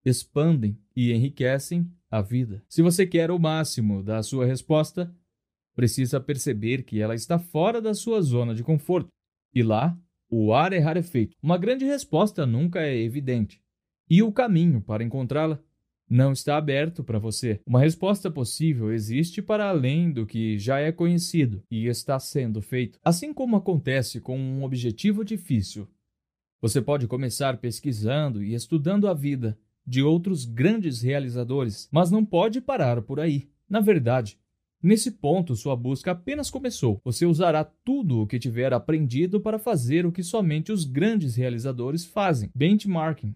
expandem 0.06 0.80
e 0.95 1.11
enriquecem 1.11 1.85
a 2.09 2.22
vida. 2.22 2.64
Se 2.69 2.82
você 2.82 3.06
quer 3.06 3.30
o 3.30 3.38
máximo 3.38 4.01
da 4.01 4.24
sua 4.24 4.45
resposta, 4.45 5.14
precisa 5.75 6.17
perceber 6.17 6.83
que 6.83 7.01
ela 7.01 7.14
está 7.14 7.38
fora 7.38 7.82
da 7.82 7.93
sua 7.93 8.22
zona 8.22 8.56
de 8.56 8.64
conforto. 8.64 9.09
E 9.53 9.61
lá, 9.61 9.99
o 10.30 10.53
ar 10.53 10.72
é 10.72 10.80
rarefeito. 10.80 11.35
Uma 11.43 11.58
grande 11.58 11.83
resposta 11.83 12.45
nunca 12.45 12.80
é 12.80 12.95
evidente. 12.95 13.61
E 14.09 14.24
o 14.24 14.32
caminho 14.32 14.82
para 14.82 15.03
encontrá-la 15.03 15.61
não 16.10 16.32
está 16.32 16.58
aberto 16.58 17.04
para 17.04 17.20
você. 17.20 17.60
Uma 17.66 17.80
resposta 17.80 18.32
possível 18.32 18.92
existe 18.92 19.42
para 19.42 19.70
além 19.70 20.12
do 20.12 20.26
que 20.26 20.58
já 20.58 20.80
é 20.80 20.92
conhecido 20.92 21.62
e 21.70 21.86
está 21.86 22.20
sendo 22.20 22.62
feito. 22.62 22.98
Assim 23.04 23.34
como 23.34 23.56
acontece 23.56 24.20
com 24.20 24.38
um 24.38 24.64
objetivo 24.64 25.24
difícil, 25.24 25.88
você 26.62 26.82
pode 26.82 27.08
começar 27.08 27.58
pesquisando 27.58 28.44
e 28.44 28.54
estudando 28.54 29.08
a 29.08 29.14
vida 29.14 29.58
de 29.86 30.02
outros 30.02 30.46
grandes 30.46 31.02
realizadores, 31.02 31.88
mas 31.92 32.12
não 32.12 32.26
pode 32.26 32.60
parar 32.60 33.02
por 33.02 33.20
aí. 33.20 33.50
Na 33.70 33.80
verdade, 33.80 34.38
Nesse 34.82 35.12
ponto, 35.12 35.58
sua 35.58 35.76
busca 35.76 36.12
apenas 36.12 36.50
começou. 36.50 37.02
Você 37.04 37.26
usará 37.26 37.66
tudo 37.66 38.22
o 38.22 38.26
que 38.26 38.40
tiver 38.40 38.74
aprendido 38.74 39.42
para 39.42 39.60
fazer 39.60 40.06
o 40.06 40.12
que 40.12 40.24
somente 40.24 40.72
os 40.72 40.86
grandes 40.86 41.36
realizadores 41.36 42.06
fazem: 42.06 42.50
benchmarking 42.56 43.36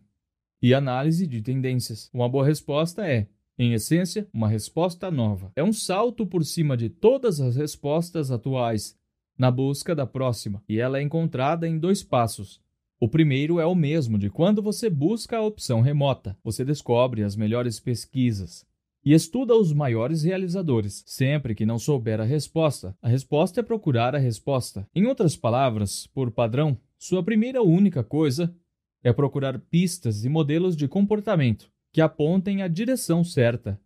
e 0.64 0.74
análise 0.74 1.28
de 1.28 1.42
tendências. 1.42 2.10
Uma 2.14 2.30
boa 2.30 2.46
resposta 2.46 3.06
é 3.06 3.28
em 3.60 3.74
essência, 3.74 4.26
uma 4.34 4.48
resposta 4.48 5.12
nova. 5.12 5.52
É 5.58 5.64
um 5.64 5.74
salto 5.74 6.26
por 6.26 6.46
cima 6.46 6.78
de 6.78 6.88
todas 6.88 7.42
as 7.42 7.58
respostas 7.58 8.32
atuais, 8.32 8.98
na 9.38 9.52
busca 9.52 9.94
da 9.94 10.08
próxima, 10.08 10.64
e 10.68 10.80
ela 10.80 11.00
é 11.00 11.02
encontrada 11.02 11.68
em 11.68 11.78
dois 11.78 12.02
passos. 12.02 12.62
O 12.98 13.10
primeiro 13.10 13.60
é 13.60 13.66
o 13.66 13.76
mesmo 13.76 14.18
de 14.18 14.30
quando 14.30 14.62
você 14.62 14.90
busca 14.90 15.36
a 15.36 15.42
opção 15.42 15.82
remota. 15.82 16.38
Você 16.42 16.64
descobre 16.64 17.24
as 17.24 17.36
melhores 17.36 17.78
pesquisas 17.78 18.66
e 19.04 19.14
estuda 19.14 19.54
os 19.54 19.74
maiores 19.74 20.24
realizadores. 20.24 21.04
Sempre 21.06 21.54
que 21.54 21.66
não 21.66 21.78
souber 21.78 22.22
a 22.22 22.24
resposta, 22.24 22.96
a 23.02 23.10
resposta 23.10 23.60
é 23.60 23.64
procurar 23.64 24.16
a 24.16 24.20
resposta. 24.20 24.88
Em 24.96 25.06
outras 25.08 25.36
palavras, 25.36 26.08
por 26.08 26.32
padrão, 26.32 26.78
sua 26.98 27.22
primeira 27.22 27.62
única 27.62 28.02
coisa 28.02 28.56
é 29.04 29.12
procurar 29.12 29.60
pistas 29.60 30.24
e 30.24 30.30
modelos 30.30 30.76
de 30.76 30.88
comportamento 30.88 31.70
que 31.92 32.02
apontem 32.02 32.64
a 32.64 32.68
direção 32.68 33.24
certa. 33.24 33.80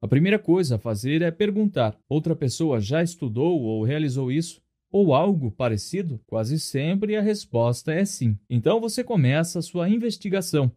A 0.00 0.08
primeira 0.08 0.38
coisa 0.38 0.76
a 0.76 0.78
fazer 0.78 1.22
é 1.22 1.30
perguntar: 1.30 1.98
outra 2.08 2.34
pessoa 2.34 2.80
já 2.80 3.02
estudou 3.02 3.60
ou 3.60 3.84
realizou 3.84 4.32
isso? 4.32 4.62
Ou 4.90 5.12
algo 5.12 5.50
parecido? 5.50 6.20
Quase 6.26 6.58
sempre 6.58 7.16
a 7.16 7.20
resposta 7.20 7.92
é 7.92 8.04
sim. 8.04 8.38
Então 8.48 8.80
você 8.80 9.02
começa 9.02 9.58
a 9.58 9.62
sua 9.62 9.88
investigação, 9.88 10.70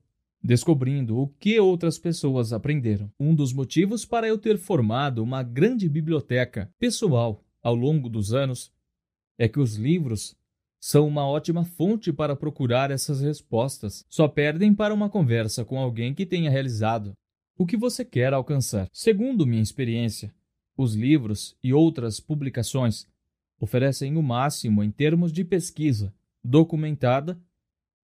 descobrindo 0.44 1.20
o 1.20 1.28
que 1.28 1.60
outras 1.60 2.00
pessoas 2.00 2.52
aprenderam. 2.52 3.12
Um 3.20 3.36
dos 3.36 3.54
motivos 3.54 4.06
para 4.06 4.28
eu 4.28 4.38
ter 4.38 4.58
formado 4.58 5.22
uma 5.22 5.44
grande 5.44 5.88
biblioteca 5.88 6.74
pessoal 6.80 7.44
ao 7.62 7.76
longo 7.76 8.10
dos 8.10 8.34
anos 8.34 8.72
é 9.38 9.48
que 9.48 9.60
os 9.60 9.76
livros 9.76 10.36
são 10.80 11.08
uma 11.08 11.28
ótima 11.28 11.64
fonte 11.64 12.14
para 12.14 12.36
procurar 12.36 12.92
essas 12.92 13.22
respostas. 13.22 14.06
Só 14.10 14.28
perdem 14.28 14.74
para 14.74 14.94
uma 14.94 15.10
conversa 15.10 15.66
com 15.66 15.80
alguém 15.80 16.14
que 16.14 16.26
tenha 16.26 16.50
realizado 16.50 17.14
o 17.58 17.66
que 17.66 17.76
você 17.76 18.06
quer 18.06 18.34
alcançar. 18.34 18.88
Segundo 18.92 19.46
minha 19.46 19.62
experiência, 19.62 20.34
os 20.78 20.94
livros 20.94 21.56
e 21.64 21.74
outras 21.74 22.20
publicações 22.20 23.08
oferecem 23.60 24.16
o 24.16 24.22
máximo 24.22 24.84
em 24.84 24.92
termos 24.92 25.32
de 25.34 25.44
pesquisa 25.44 26.14
documentada 26.44 27.40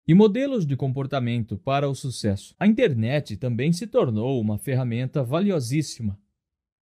e 0.07 0.13
modelos 0.13 0.65
de 0.65 0.75
comportamento 0.75 1.57
para 1.57 1.89
o 1.89 1.93
sucesso. 1.93 2.55
A 2.57 2.65
internet 2.65 3.35
também 3.37 3.71
se 3.73 3.85
tornou 3.85 4.39
uma 4.39 4.57
ferramenta 4.57 5.23
valiosíssima, 5.23 6.17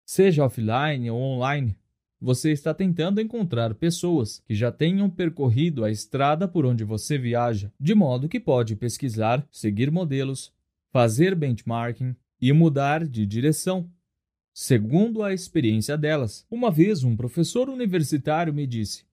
seja 0.06 0.46
offline 0.46 1.10
ou 1.10 1.20
online 1.20 1.76
você 2.22 2.52
está 2.52 2.74
tentando 2.74 3.22
encontrar 3.22 3.74
pessoas 3.76 4.44
que 4.46 4.54
já 4.54 4.72
tenham 4.72 5.10
percorrido 5.10 5.86
a 5.86 5.92
estrada 5.92 6.48
por 6.48 6.66
onde 6.66 6.84
você 6.84 7.18
viaja, 7.18 7.72
de 7.80 7.96
modo 7.96 8.28
que 8.28 8.40
pode 8.40 8.76
pesquisar, 8.76 9.48
seguir 9.50 9.90
modelos, 9.90 10.54
fazer 10.92 11.34
benchmarking 11.34 12.16
e 12.42 12.52
mudar 12.52 13.08
de 13.08 13.26
direção, 13.26 13.90
segundo 14.54 15.24
a 15.24 15.34
experiência 15.34 15.98
delas. 15.98 16.46
Uma 16.52 16.70
vez, 16.70 17.04
um 17.04 17.16
professor 17.16 17.70
universitário 17.70 18.54
me 18.54 18.68
disse: 18.68 19.06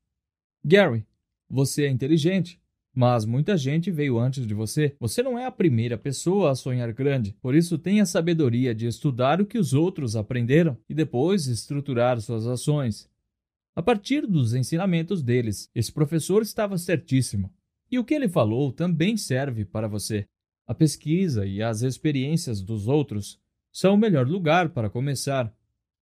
Gary, 0.64 1.06
você 1.48 1.84
é 1.84 1.88
inteligente, 1.88 2.60
mas 2.97 3.26
muita 3.26 3.58
gente 3.58 3.91
veio 3.91 4.18
antes 4.18 4.47
de 4.47 4.55
você. 4.55 4.97
Você 4.99 5.23
não 5.23 5.39
é 5.39 5.44
a 5.44 5.50
primeira 5.50 5.99
pessoa 5.99 6.50
a 6.50 6.55
sonhar 6.55 6.91
grande. 6.94 7.36
Por 7.42 7.55
isso, 7.55 7.76
tenha 7.76 8.05
a 8.05 8.07
sabedoria 8.07 8.75
de 8.75 8.86
estudar 8.86 9.39
o 9.39 9.44
que 9.44 9.58
os 9.58 9.75
outros 9.75 10.16
aprenderam 10.16 10.78
e 10.89 10.94
depois 10.94 11.47
estruturar 11.47 12.18
suas 12.23 12.47
ações. 12.47 13.07
A 13.75 13.83
partir 13.83 14.26
dos 14.26 14.55
ensinamentos 14.55 15.23
deles, 15.23 15.70
esse 15.75 15.92
professor 15.92 16.41
estava 16.41 16.78
certíssimo. 16.78 17.52
E 17.91 17.99
o 17.99 18.05
que 18.05 18.15
ele 18.15 18.31
falou 18.31 18.73
também 18.73 19.15
serve 19.15 19.66
para 19.66 19.86
você. 19.86 20.26
A 20.66 20.75
pesquisa 20.75 21.44
e 21.44 21.62
as 21.62 21.83
experiências 21.83 22.62
dos 22.62 22.89
outros 22.89 23.39
são 23.70 23.92
o 23.92 23.99
melhor 23.99 24.26
lugar 24.26 24.70
para 24.70 24.89
começar. 24.89 25.55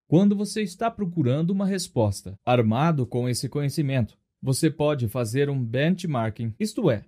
Quando 0.06 0.36
você 0.36 0.62
está 0.62 0.88
procurando 0.92 1.50
uma 1.50 1.66
resposta, 1.66 2.38
armado 2.46 3.04
com 3.04 3.28
esse 3.28 3.48
conhecimento, 3.48 4.16
você 4.44 4.70
pode 4.70 5.08
fazer 5.08 5.48
um 5.48 5.64
benchmarking, 5.64 6.54
isto 6.60 6.90
é, 6.90 7.06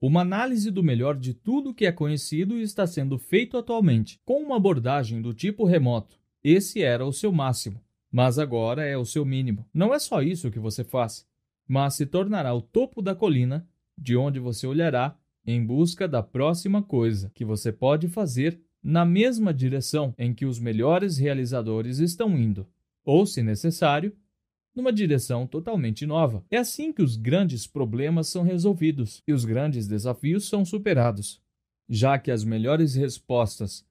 uma 0.00 0.22
análise 0.22 0.68
do 0.68 0.82
melhor 0.82 1.16
de 1.16 1.32
tudo 1.32 1.72
que 1.72 1.86
é 1.86 1.92
conhecido 1.92 2.58
e 2.58 2.62
está 2.62 2.88
sendo 2.88 3.16
feito 3.18 3.56
atualmente, 3.56 4.18
com 4.24 4.42
uma 4.42 4.56
abordagem 4.56 5.22
do 5.22 5.32
tipo 5.32 5.64
remoto. 5.64 6.18
Esse 6.42 6.82
era 6.82 7.06
o 7.06 7.12
seu 7.12 7.30
máximo, 7.30 7.80
mas 8.10 8.36
agora 8.36 8.84
é 8.84 8.98
o 8.98 9.04
seu 9.04 9.24
mínimo. 9.24 9.64
Não 9.72 9.94
é 9.94 9.98
só 10.00 10.22
isso 10.22 10.50
que 10.50 10.58
você 10.58 10.82
faz, 10.82 11.24
mas 11.68 11.94
se 11.94 12.04
tornará 12.04 12.52
o 12.52 12.60
topo 12.60 13.00
da 13.00 13.14
colina, 13.14 13.64
de 13.96 14.16
onde 14.16 14.40
você 14.40 14.66
olhará 14.66 15.16
em 15.46 15.64
busca 15.64 16.08
da 16.08 16.20
próxima 16.20 16.82
coisa 16.82 17.30
que 17.32 17.44
você 17.44 17.70
pode 17.70 18.08
fazer 18.08 18.60
na 18.82 19.04
mesma 19.04 19.54
direção 19.54 20.12
em 20.18 20.34
que 20.34 20.44
os 20.44 20.58
melhores 20.58 21.16
realizadores 21.16 22.00
estão 22.00 22.36
indo, 22.36 22.66
ou, 23.04 23.24
se 23.24 23.40
necessário, 23.40 24.12
numa 24.74 24.92
direção 24.92 25.46
totalmente 25.46 26.06
nova. 26.06 26.44
É 26.50 26.58
assim 26.58 26.92
que 26.92 27.02
os 27.02 27.16
grandes 27.16 27.66
problemas 27.66 28.28
são 28.28 28.42
resolvidos 28.42 29.22
e 29.26 29.32
os 29.32 29.44
grandes 29.44 29.86
desafios 29.86 30.48
são 30.48 30.64
superados, 30.64 31.40
já 31.88 32.18
que 32.18 32.30
as 32.30 32.44
melhores 32.44 32.94
respostas 32.94 33.84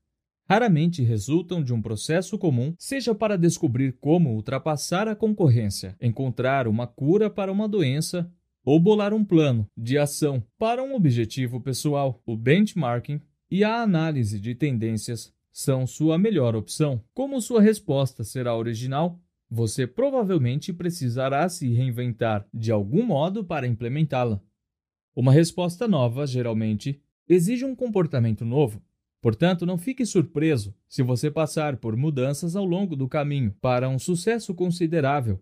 raramente 0.50 1.01
resultam 1.01 1.64
de 1.64 1.74
um 1.74 1.82
processo 1.82 2.38
comum, 2.38 2.74
seja 2.77 3.16
para 3.16 3.38
descobrir 3.38 3.93
como 4.01 4.34
ultrapassar 4.34 5.08
a 5.08 5.16
concorrência, 5.16 5.95
encontrar 6.01 6.68
uma 6.68 6.85
cura 6.85 7.30
para 7.30 7.51
uma 7.51 7.69
doença 7.69 8.30
ou 8.64 8.80
bolar 8.80 9.14
um 9.14 9.24
plano 9.24 9.66
de 9.77 9.98
ação 9.98 10.43
para 10.58 10.84
um 10.84 10.93
objetivo 10.93 11.61
pessoal. 11.61 12.22
O 12.26 12.35
benchmarking 12.35 13.22
e 13.50 13.64
a 13.64 13.82
análise 13.82 14.40
de 14.40 14.53
tendências 14.53 15.34
são 15.51 15.88
sua 15.88 16.18
melhor 16.18 16.56
opção. 16.56 17.01
Como 17.14 17.42
sua 17.42 17.61
resposta 17.61 18.24
será 18.24 18.56
original, 18.56 19.19
você 19.53 19.85
provavelmente 19.85 20.71
precisará 20.71 21.49
se 21.49 21.67
reinventar 21.73 22.47
de 22.53 22.71
algum 22.71 23.05
modo 23.05 23.43
para 23.43 23.67
implementá-la. 23.67 24.41
Uma 25.13 25.33
resposta 25.33 25.89
nova, 25.89 26.25
geralmente, 26.25 27.01
exige 27.27 27.65
um 27.65 27.75
comportamento 27.75 28.45
novo. 28.45 28.81
Portanto, 29.19 29.65
não 29.65 29.77
fique 29.77 30.05
surpreso 30.05 30.73
se 30.88 31.03
você 31.03 31.30
passar 31.30 31.75
por 31.75 31.97
mudanças 31.97 32.55
ao 32.55 32.63
longo 32.63 32.95
do 32.95 33.09
caminho 33.09 33.53
para 33.59 33.89
um 33.89 33.99
sucesso 33.99 34.55
considerável, 34.55 35.38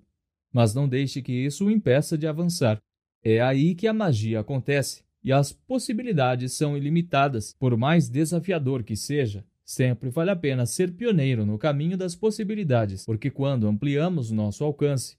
mas 0.51 0.73
não 0.73 0.89
deixe 0.89 1.21
que 1.21 1.31
isso 1.31 1.67
o 1.67 1.71
impeça 1.71 2.17
de 2.17 2.25
avançar. 2.25 2.81
É 3.23 3.39
aí 3.39 3.75
que 3.75 3.88
a 3.88 3.93
magia 3.93 4.39
acontece 4.39 5.03
e 5.23 5.31
as 5.31 5.51
possibilidades 5.51 6.53
são 6.53 6.75
ilimitadas, 6.75 7.53
por 7.59 7.77
mais 7.77 8.09
desafiador 8.09 8.83
que 8.83 8.95
seja. 8.95 9.45
Sempre 9.69 10.09
vale 10.09 10.31
a 10.31 10.35
pena 10.35 10.65
ser 10.65 10.95
pioneiro 10.95 11.45
no 11.45 11.56
caminho 11.56 11.95
das 11.95 12.15
possibilidades, 12.15 13.06
porque 13.06 13.30
quando 13.30 13.67
ampliamos 13.67 14.31
nosso 14.31 14.64
alcance, 14.64 15.15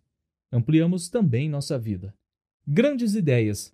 ampliamos 0.51 1.09
também 1.09 1.49
nossa 1.49 1.79
vida. 1.79 2.13
Grandes 2.67 3.15
ideias. 3.15 3.73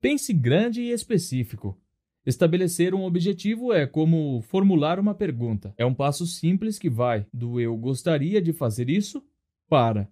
Pense 0.00 0.32
grande 0.32 0.80
e 0.80 0.92
específico. 0.92 1.76
Estabelecer 2.24 2.94
um 2.94 3.02
objetivo 3.02 3.72
é 3.72 3.84
como 3.84 4.40
formular 4.42 5.00
uma 5.00 5.12
pergunta. 5.12 5.74
É 5.76 5.84
um 5.84 5.92
passo 5.92 6.24
simples 6.24 6.78
que 6.78 6.88
vai 6.88 7.26
do 7.32 7.60
eu 7.60 7.76
gostaria 7.76 8.40
de 8.40 8.52
fazer 8.52 8.88
isso 8.88 9.26
para 9.68 10.08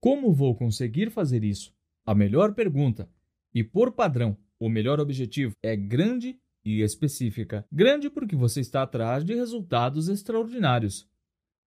como 0.00 0.32
vou 0.32 0.54
conseguir 0.54 1.10
fazer 1.10 1.42
isso. 1.42 1.74
A 2.06 2.14
melhor 2.14 2.54
pergunta 2.54 3.10
e, 3.52 3.64
por 3.64 3.90
padrão, 3.90 4.36
o 4.60 4.68
melhor 4.68 5.00
objetivo 5.00 5.52
é 5.64 5.74
grande 5.74 6.38
e 6.68 6.82
específica. 6.82 7.64
Grande 7.72 8.10
porque 8.10 8.36
você 8.36 8.60
está 8.60 8.82
atrás 8.82 9.24
de 9.24 9.34
resultados 9.34 10.08
extraordinários. 10.08 11.08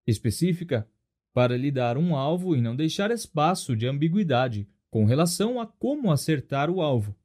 Específica 0.05 0.87
para 1.33 1.57
lhe 1.57 1.71
dar 1.71 1.97
um 1.97 2.15
alvo 2.15 2.55
e 2.55 2.61
não 2.61 2.75
deixar 2.75 3.09
espaço 3.09 3.75
de 3.75 3.87
ambiguidade 3.87 4.67
com 4.89 5.05
relação 5.05 5.59
a 5.59 5.65
como 5.65 6.11
acertar 6.11 6.69
o 6.69 6.81
alvo. 6.81 7.15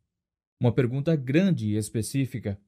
Uma 0.61 0.73
pergunta 0.73 1.15
grande 1.15 1.69
e 1.69 1.77
específica, 1.77 2.59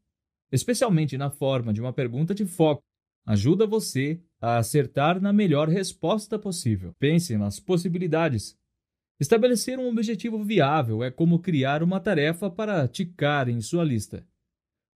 especialmente 0.52 1.16
na 1.16 1.30
forma 1.30 1.72
de 1.72 1.80
uma 1.80 1.92
pergunta 1.92 2.34
de 2.34 2.44
foco, 2.44 2.82
ajuda 3.24 3.66
você 3.66 4.20
a 4.40 4.58
acertar 4.58 5.20
na 5.20 5.32
melhor 5.32 5.68
resposta 5.68 6.38
possível. 6.38 6.94
Pense 6.98 7.36
nas 7.36 7.58
possibilidades. 7.60 8.58
Estabelecer 9.20 9.78
um 9.78 9.88
objetivo 9.88 10.42
viável 10.44 11.02
é 11.02 11.10
como 11.10 11.40
criar 11.40 11.82
uma 11.82 11.98
tarefa 11.98 12.50
para 12.50 12.86
ticar 12.86 13.48
em 13.48 13.60
sua 13.60 13.84
lista. 13.84 14.26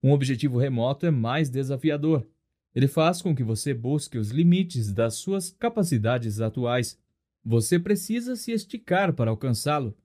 Um 0.02 0.10
objetivo 0.10 0.58
remoto 0.58 1.06
é 1.06 1.10
mais 1.10 1.48
desafiador. 1.48 2.26
Ele 2.74 2.88
faz 2.88 3.22
com 3.22 3.34
que 3.34 3.44
você 3.44 3.72
busque 3.72 4.18
os 4.18 4.30
limites 4.30 4.92
das 4.92 5.14
suas 5.14 5.50
capacidades 5.50 6.40
atuais. 6.40 6.98
Você 7.44 7.78
precisa 7.78 8.34
se 8.34 8.50
esticar 8.50 9.12
para 9.12 9.30
alcançá-lo. 9.30 9.96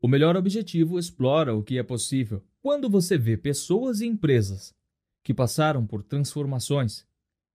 O 0.00 0.08
melhor 0.08 0.36
objetivo 0.36 0.98
explora 0.98 1.54
o 1.54 1.62
que 1.62 1.78
é 1.78 1.82
possível. 1.82 2.42
Quando 2.62 2.90
você 2.90 3.16
vê 3.16 3.36
pessoas 3.36 4.00
e 4.00 4.06
empresas 4.06 4.74
que 5.22 5.32
passaram 5.32 5.86
por 5.86 6.02
transformações, 6.02 7.06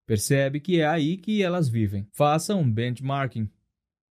percebe 0.06 0.60
que 0.60 0.80
é 0.80 0.88
aí 0.88 1.18
que 1.18 1.44
elas 1.44 1.68
vivem. 1.68 2.08
Faça 2.12 2.56
um 2.56 2.70
benchmarking. 2.72 3.50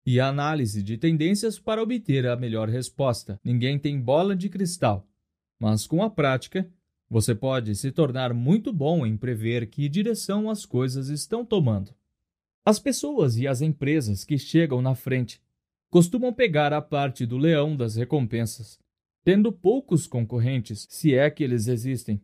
e 0.03 0.19
análise 0.19 0.81
de 0.81 0.97
tendências 0.97 1.59
para 1.59 1.81
obter 1.81 2.25
a 2.25 2.35
melhor 2.35 2.67
resposta. 2.67 3.39
Ninguém 3.43 3.77
tem 3.77 4.01
bola 4.01 4.35
de 4.35 4.49
cristal, 4.49 5.07
mas 5.59 5.85
com 5.85 6.01
a 6.01 6.09
prática, 6.09 6.67
você 7.11 7.35
pode 7.35 7.75
se 7.75 7.91
tornar 7.91 8.33
muito 8.33 8.71
bom 8.71 9.05
em 9.05 9.17
prever 9.17 9.67
que 9.67 9.89
direção 9.89 10.49
as 10.49 10.65
coisas 10.65 11.09
estão 11.09 11.43
tomando. 11.43 11.93
As 12.63 12.79
pessoas 12.79 13.35
e 13.35 13.45
as 13.45 13.59
empresas 13.59 14.23
que 14.23 14.37
chegam 14.37 14.81
na 14.81 14.95
frente 14.95 15.41
costumam 15.89 16.31
pegar 16.31 16.71
a 16.71 16.81
parte 16.81 17.25
do 17.25 17.37
leão 17.37 17.75
das 17.75 17.97
recompensas, 17.97 18.79
tendo 19.25 19.51
poucos 19.51 20.07
concorrentes, 20.07 20.87
se 20.89 21.13
é 21.13 21.29
que 21.29 21.43
eles 21.43 21.67
existem. 21.67 22.21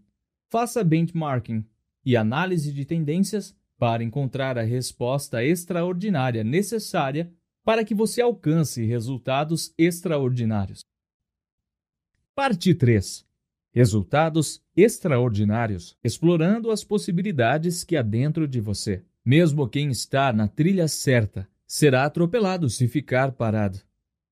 Faça 0.48 0.86
benchmarking 0.86 1.66
e 2.06 2.16
análise 2.16 2.72
de 2.72 2.86
tendências 2.86 3.54
para 3.78 4.06
encontrar 4.06 4.58
a 4.58 4.64
resposta 4.64 5.44
extraordinária 5.44 6.46
necessária 6.46 7.30
para 7.62 7.84
que 7.84 7.94
você 7.94 8.22
alcance 8.22 8.86
resultados 8.86 9.74
extraordinários. 9.78 10.80
Parte 12.34 12.74
3 12.74 13.27
Resultados 13.78 14.60
extraordinários, 14.76 15.96
explorando 16.04 16.72
as 16.72 16.84
possibilidades 16.84 17.84
que 17.84 17.96
há 17.96 18.02
dentro 18.02 18.48
de 18.48 18.60
você. 18.60 19.04
Mesmo 19.24 19.70
quem 19.70 19.92
está 19.92 20.34
na 20.34 20.48
trilha 20.48 20.88
certa 20.88 21.48
será 21.68 22.04
atropelado 22.04 22.72
se 22.72 22.88
ficar 22.88 23.34
parado. 23.34 23.78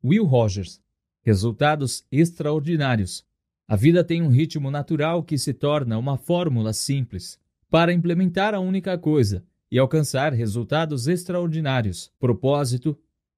Will 0.03 0.25
Rogers. 0.25 0.81
Resultados 1.21 2.03
extraordinários. 2.11 3.23
A 3.67 3.75
vida 3.75 4.03
tem 4.03 4.23
um 4.23 4.29
ritmo 4.29 4.71
natural 4.71 5.21
que 5.21 5.37
se 5.37 5.53
torna 5.53 5.95
uma 5.99 6.17
fórmula 6.17 6.73
simples 6.73 7.39
para 7.69 7.93
implementar 7.93 8.55
a 8.55 8.59
única 8.59 8.97
coisa 8.97 9.45
e 9.71 9.77
alcançar 9.77 10.33
resultados 10.33 11.07
extraordinários: 11.07 12.11
propósito, 12.17 12.97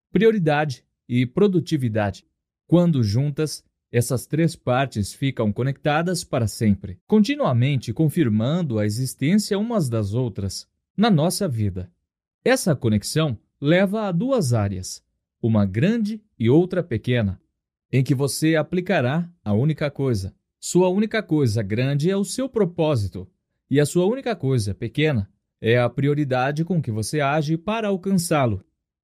prioridade 0.09 0.85
e 1.05 1.25
produtividade. 1.25 2.25
Quando 2.65 3.03
juntas, 3.03 3.61
essas 3.91 4.25
três 4.25 4.55
partes 4.55 5.13
ficam 5.13 5.51
conectadas 5.51 6.23
para 6.23 6.47
sempre, 6.47 6.99
continuamente 7.07 7.93
confirmando 7.93 8.79
a 8.79 8.85
existência 8.85 9.57
umas 9.57 9.87
das 9.89 10.13
outras 10.13 10.67
na 10.95 11.09
nossa 11.09 11.47
vida. 11.47 11.91
Essa 12.43 12.75
conexão 12.75 13.37
leva 13.59 14.07
a 14.07 14.11
duas 14.11 14.53
áreas, 14.53 15.03
uma 15.41 15.65
grande 15.65 16.21
e 16.37 16.49
outra 16.49 16.83
pequena, 16.83 17.39
em 17.91 18.03
que 18.03 18.13
você 18.13 18.55
aplicará 18.55 19.29
a 19.43 19.53
única 19.53 19.89
coisa. 19.89 20.35
Sua 20.59 20.89
única 20.89 21.23
coisa 21.23 21.61
grande 21.61 22.09
é 22.09 22.17
o 22.17 22.25
seu 22.25 22.49
propósito, 22.49 23.27
e 23.69 23.79
a 23.79 23.85
sua 23.85 24.05
única 24.05 24.35
coisa 24.35 24.73
pequena 24.73 25.29
é 25.61 25.77
a 25.77 25.89
prioridade 25.89 26.65
com 26.65 26.81
que 26.81 26.91
você 26.91 27.19
age 27.19 27.57
para 27.57 27.87
alcançá-lo. 27.87 28.63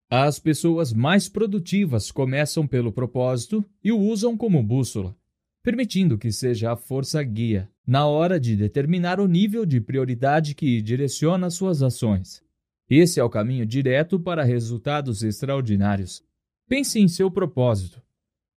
As 0.09 0.39
pessoas 0.39 0.93
mais 0.93 1.27
produtivas 1.27 2.11
começam 2.11 2.67
pelo 2.67 2.91
propósito 2.91 3.63
e 3.83 3.91
o 3.91 3.99
usam 3.99 4.37
como 4.37 4.61
bússola, 4.61 5.15
permitindo 5.63 6.17
que 6.17 6.31
seja 6.31 6.71
a 6.71 6.75
força 6.75 7.21
guia 7.23 7.69
na 7.85 8.05
hora 8.05 8.39
de 8.39 8.55
determinar 8.55 9.19
o 9.19 9.27
nível 9.27 9.65
de 9.65 9.81
prioridade 9.81 10.53
que 10.53 10.81
direciona 10.81 11.49
suas 11.49 11.81
ações. 11.81 12.43
Esse 12.89 13.19
é 13.19 13.23
o 13.23 13.29
caminho 13.29 13.65
direto 13.65 14.19
para 14.19 14.43
resultados 14.43 15.23
extraordinários. 15.23 16.23
Pense 16.67 16.99
em 16.99 17.07
seu 17.07 17.31
propósito, 17.31 18.01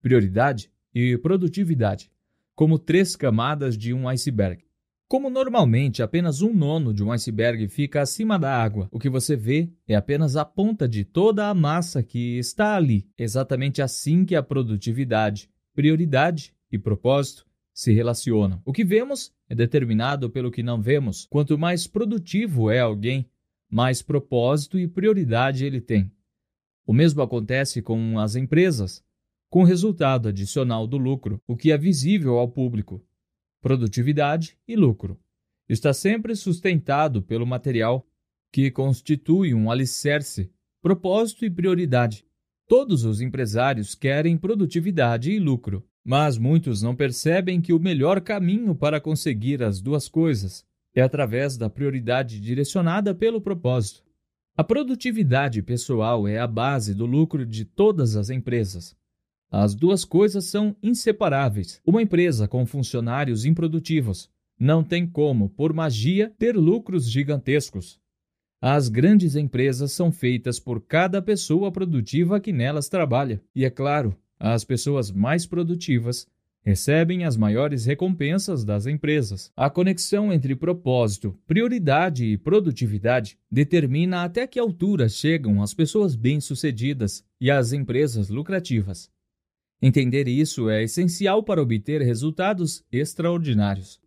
prioridade 0.02 0.70
e 0.94 1.16
produtividade 1.18 2.10
como 2.56 2.78
três 2.78 3.14
camadas 3.14 3.76
de 3.76 3.92
um 3.92 4.08
iceberg. 4.08 4.65
Como 5.08 5.30
normalmente 5.30 6.02
apenas 6.02 6.42
um 6.42 6.52
nono 6.52 6.92
de 6.92 7.04
um 7.04 7.12
iceberg 7.12 7.68
fica 7.68 8.02
acima 8.02 8.36
da 8.36 8.52
água, 8.52 8.88
o 8.90 8.98
que 8.98 9.08
você 9.08 9.36
vê 9.36 9.70
é 9.86 9.94
apenas 9.94 10.34
a 10.34 10.44
ponta 10.44 10.88
de 10.88 11.04
toda 11.04 11.48
a 11.48 11.54
massa 11.54 12.02
que 12.02 12.36
está 12.38 12.74
ali. 12.74 13.08
Exatamente 13.16 13.80
assim 13.80 14.24
que 14.24 14.34
a 14.34 14.42
produtividade, 14.42 15.48
prioridade 15.72 16.52
e 16.72 16.76
propósito 16.76 17.46
se 17.72 17.92
relacionam. 17.92 18.60
O 18.64 18.72
que 18.72 18.84
vemos 18.84 19.32
é 19.48 19.54
determinado 19.54 20.28
pelo 20.28 20.50
que 20.50 20.64
não 20.64 20.82
vemos. 20.82 21.28
Quanto 21.30 21.56
mais 21.56 21.86
produtivo 21.86 22.68
é 22.68 22.80
alguém, 22.80 23.30
mais 23.70 24.02
propósito 24.02 24.76
e 24.76 24.88
prioridade 24.88 25.64
ele 25.64 25.80
tem. 25.80 26.10
O 26.84 26.92
mesmo 26.92 27.22
acontece 27.22 27.80
com 27.80 28.18
as 28.18 28.34
empresas, 28.34 29.04
com 29.48 29.62
resultado 29.62 30.30
adicional 30.30 30.84
do 30.84 30.96
lucro, 30.96 31.40
o 31.46 31.56
que 31.56 31.70
é 31.70 31.78
visível 31.78 32.38
ao 32.38 32.48
público 32.48 33.00
produtividade 33.60 34.56
e 34.66 34.76
lucro. 34.76 35.18
Está 35.68 35.92
sempre 35.92 36.34
sustentado 36.36 37.20
pelo 37.22 37.46
material, 37.46 38.06
que 38.52 38.70
constitui 38.70 39.52
um 39.52 39.70
alicerce, 39.70 40.50
propósito 40.80 41.44
e 41.44 41.50
prioridade. 41.50 42.24
Todos 42.68 43.04
os 43.04 43.20
empresários 43.20 43.94
querem 43.94 44.36
produtividade 44.36 45.30
e 45.30 45.38
lucro, 45.38 45.84
mas 46.04 46.38
muitos 46.38 46.82
não 46.82 46.94
percebem 46.94 47.60
que 47.60 47.72
o 47.72 47.80
melhor 47.80 48.20
caminho 48.20 48.74
para 48.74 49.00
conseguir 49.00 49.62
as 49.62 49.80
duas 49.80 50.08
coisas 50.08 50.64
é 50.94 51.02
através 51.02 51.56
da 51.56 51.68
prioridade 51.68 52.40
direcionada 52.40 53.14
pelo 53.14 53.40
propósito. 53.40 54.02
A 54.56 54.64
produtividade 54.64 55.60
pessoal 55.62 56.26
é 56.26 56.38
a 56.38 56.46
base 56.46 56.94
do 56.94 57.04
lucro 57.04 57.44
de 57.44 57.64
todas 57.64 58.16
as 58.16 58.30
empresas. 58.30 58.96
As 59.50 59.74
duas 59.74 60.04
coisas 60.04 60.46
são 60.46 60.76
inseparáveis. 60.82 61.80
Uma 61.86 62.02
empresa 62.02 62.48
com 62.48 62.66
funcionários 62.66 63.44
improdutivos 63.44 64.28
não 64.58 64.82
tem 64.82 65.06
como, 65.06 65.48
por 65.50 65.72
magia, 65.72 66.32
ter 66.38 66.56
lucros 66.56 67.10
gigantescos. 67.10 68.00
As 68.60 68.88
grandes 68.88 69.36
empresas 69.36 69.92
são 69.92 70.10
feitas 70.10 70.58
por 70.58 70.80
cada 70.80 71.20
pessoa 71.20 71.70
produtiva 71.70 72.40
que 72.40 72.52
nelas 72.52 72.88
trabalha. 72.88 73.40
E 73.54 73.64
é 73.64 73.70
claro, 73.70 74.16
as 74.38 74.64
pessoas 74.64 75.10
mais 75.10 75.46
produtivas 75.46 76.26
recebem 76.62 77.24
as 77.24 77.36
maiores 77.36 77.86
recompensas 77.86 78.64
das 78.64 78.86
empresas. 78.86 79.52
A 79.56 79.70
conexão 79.70 80.32
entre 80.32 80.56
propósito, 80.56 81.38
prioridade 81.46 82.24
e 82.24 82.36
produtividade 82.36 83.38
determina 83.48 84.24
até 84.24 84.48
que 84.48 84.58
altura 84.58 85.08
chegam 85.08 85.62
as 85.62 85.72
pessoas 85.72 86.16
bem-sucedidas 86.16 87.24
e 87.40 87.52
as 87.52 87.72
empresas 87.72 88.28
lucrativas. 88.30 89.08
Entender 89.80 90.26
isso 90.26 90.70
é 90.70 90.82
essencial 90.82 91.42
para 91.42 91.60
obter 91.60 92.00
resultados 92.00 92.82
extraordinários. 92.90 94.00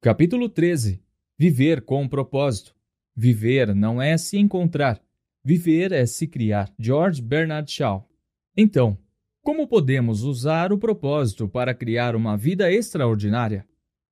Capítulo 0.00 0.48
13 0.48 1.00
Viver 1.38 1.82
com 1.82 2.08
propósito. 2.08 2.74
Viver 3.14 3.74
não 3.74 4.02
é 4.02 4.16
se 4.18 4.38
encontrar, 4.38 5.00
viver 5.44 5.92
é 5.92 6.04
se 6.04 6.26
criar. 6.26 6.72
George 6.78 7.22
Bernard 7.22 7.70
Shaw. 7.70 8.08
Então, 8.56 8.98
como 9.40 9.68
podemos 9.68 10.24
usar 10.24 10.72
o 10.72 10.78
propósito 10.78 11.48
para 11.48 11.74
criar 11.74 12.16
uma 12.16 12.36
vida 12.36 12.70
extraordinária? 12.72 13.64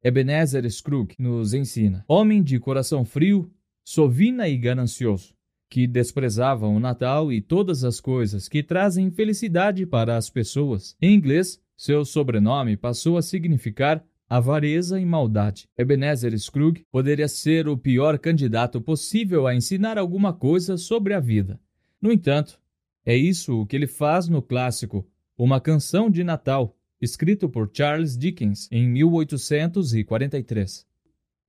Ebenezer 0.03 0.71
Scrooge 0.71 1.17
nos 1.19 1.53
ensina: 1.53 2.05
homem 2.07 2.43
de 2.43 2.61
coração 2.61 3.05
frio, 3.05 3.53
sovina 3.85 4.49
e 4.49 4.57
ganancioso 4.57 5.35
que 5.71 5.87
desprezavam 5.87 6.75
o 6.75 6.81
Natal 6.81 7.33
e 7.33 7.41
todas 7.41 7.85
as 7.85 8.01
coisas 8.01 8.49
que 8.49 8.61
trazem 8.61 9.09
felicidade 9.11 9.87
para 9.87 10.17
as 10.17 10.29
pessoas. 10.29 10.97
Em 11.01 11.15
inglês, 11.15 11.63
seu 11.77 12.05
sobrenome 12.05 12.77
passou 12.77 13.17
a 13.17 13.23
significar 13.23 14.05
avareza 14.29 15.01
e 15.01 15.07
maldade. 15.07 15.69
Ebenezer 15.79 16.37
Scrooge 16.39 16.85
poderia 16.91 17.29
ser 17.29 17.69
o 17.69 17.79
pior 17.79 18.19
candidato 18.19 18.81
possível 18.81 19.47
a 19.47 19.55
ensinar 19.55 19.97
alguma 19.97 20.33
coisa 20.33 20.77
sobre 20.77 21.15
a 21.15 21.21
vida. 21.21 21.61
No 22.03 22.11
entanto, 22.11 22.59
é 23.07 23.17
isso 23.17 23.61
o 23.61 23.67
que 23.67 23.77
ele 23.77 23.87
faz 23.87 24.29
no 24.29 24.43
clássico 24.43 25.07
Uma 25.39 25.61
Canção 25.61 26.11
de 26.11 26.25
Natal, 26.25 26.77
escrito 27.01 27.49
por 27.49 27.71
Charles 27.73 28.19
Dickens 28.19 28.69
em 28.71 28.89
1843. 28.89 30.90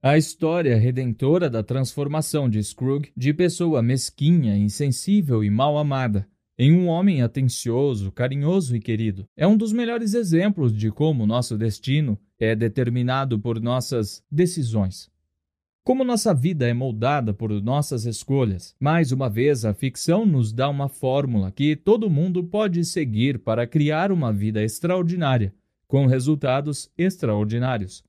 A 0.04 0.18
história 0.18 0.76
redentora 0.78 1.48
da 1.48 1.62
transformação 1.62 2.50
de 2.50 2.64
Scrooge 2.64 3.12
de 3.16 3.32
pessoa 3.36 3.84
mesquinha, 3.84 4.58
insensível 4.58 5.44
e 5.44 5.50
mal 5.52 5.78
amada 5.78 6.28
em 6.58 6.74
um 6.74 6.88
homem 6.88 7.22
atencioso, 7.22 8.12
carinhoso 8.12 8.76
e 8.76 8.80
querido 8.80 9.28
é 9.38 9.46
um 9.46 9.56
dos 9.56 9.72
melhores 9.72 10.16
exemplos 10.16 10.76
de 10.76 10.90
como 10.90 11.28
nosso 11.28 11.56
destino 11.56 12.18
é 12.40 12.56
determinado 12.56 13.38
por 13.40 13.62
nossas 13.62 14.24
decisões. 14.32 15.08
Como 15.84 16.04
nossa 16.04 16.34
vida 16.34 16.68
é 16.68 16.74
moldada 16.74 17.32
por 17.32 17.52
nossas 17.62 18.08
escolhas, 18.08 18.76
mais 18.80 19.12
uma 19.12 19.30
vez 19.30 19.66
a 19.66 19.72
ficção 19.72 20.26
nos 20.26 20.52
dá 20.52 20.68
uma 20.68 20.90
fórmula 20.90 21.52
que 21.52 21.76
todo 21.76 22.10
mundo 22.10 22.44
pode 22.44 22.84
seguir 22.86 23.38
para 23.38 23.68
criar 23.68 24.12
uma 24.12 24.34
vida 24.34 24.64
extraordinária, 24.64 25.54
com 25.88 26.08
resultados 26.08 26.90
extraordinários. 26.98 28.04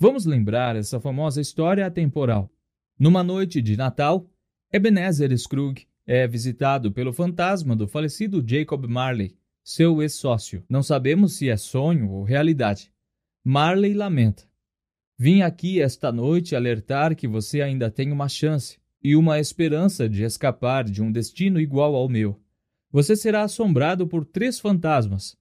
Vamos 0.00 0.24
lembrar 0.24 0.76
essa 0.76 1.00
famosa 1.00 1.40
história 1.40 1.84
atemporal. 1.84 2.48
Numa 2.96 3.24
noite 3.24 3.60
de 3.60 3.76
Natal, 3.76 4.30
Ebenezer 4.72 5.36
Scrooge 5.36 5.88
é 6.06 6.24
visitado 6.24 6.92
pelo 6.92 7.12
fantasma 7.12 7.74
do 7.74 7.88
falecido 7.88 8.40
Jacob 8.46 8.86
Marley, 8.86 9.36
seu 9.64 10.00
ex-sócio. 10.00 10.62
Não 10.68 10.84
sabemos 10.84 11.34
se 11.34 11.48
é 11.48 11.56
sonho 11.56 12.10
ou 12.10 12.22
realidade. 12.22 12.92
Marley 13.42 13.92
lamenta. 13.92 14.44
Vim 15.18 15.42
aqui 15.42 15.82
esta 15.82 16.12
noite 16.12 16.54
alertar 16.54 17.16
que 17.16 17.26
você 17.26 17.60
ainda 17.60 17.90
tem 17.90 18.12
uma 18.12 18.28
chance 18.28 18.78
e 19.02 19.16
uma 19.16 19.40
esperança 19.40 20.08
de 20.08 20.22
escapar 20.22 20.84
de 20.84 21.02
um 21.02 21.10
destino 21.10 21.60
igual 21.60 21.96
ao 21.96 22.08
meu. 22.08 22.40
você 22.92 23.16
será 23.16 23.42
assombrado 23.42 24.06
por 24.06 24.24
três 24.24 24.60
fantasmas: 24.60 25.36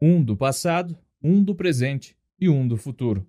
um 0.00 0.20
do 0.20 0.36
passado, 0.36 0.98
um 1.22 1.40
do 1.40 1.54
presente 1.54 2.16
e 2.40 2.48
um 2.48 2.66
do 2.66 2.76
futuro. 2.76 3.24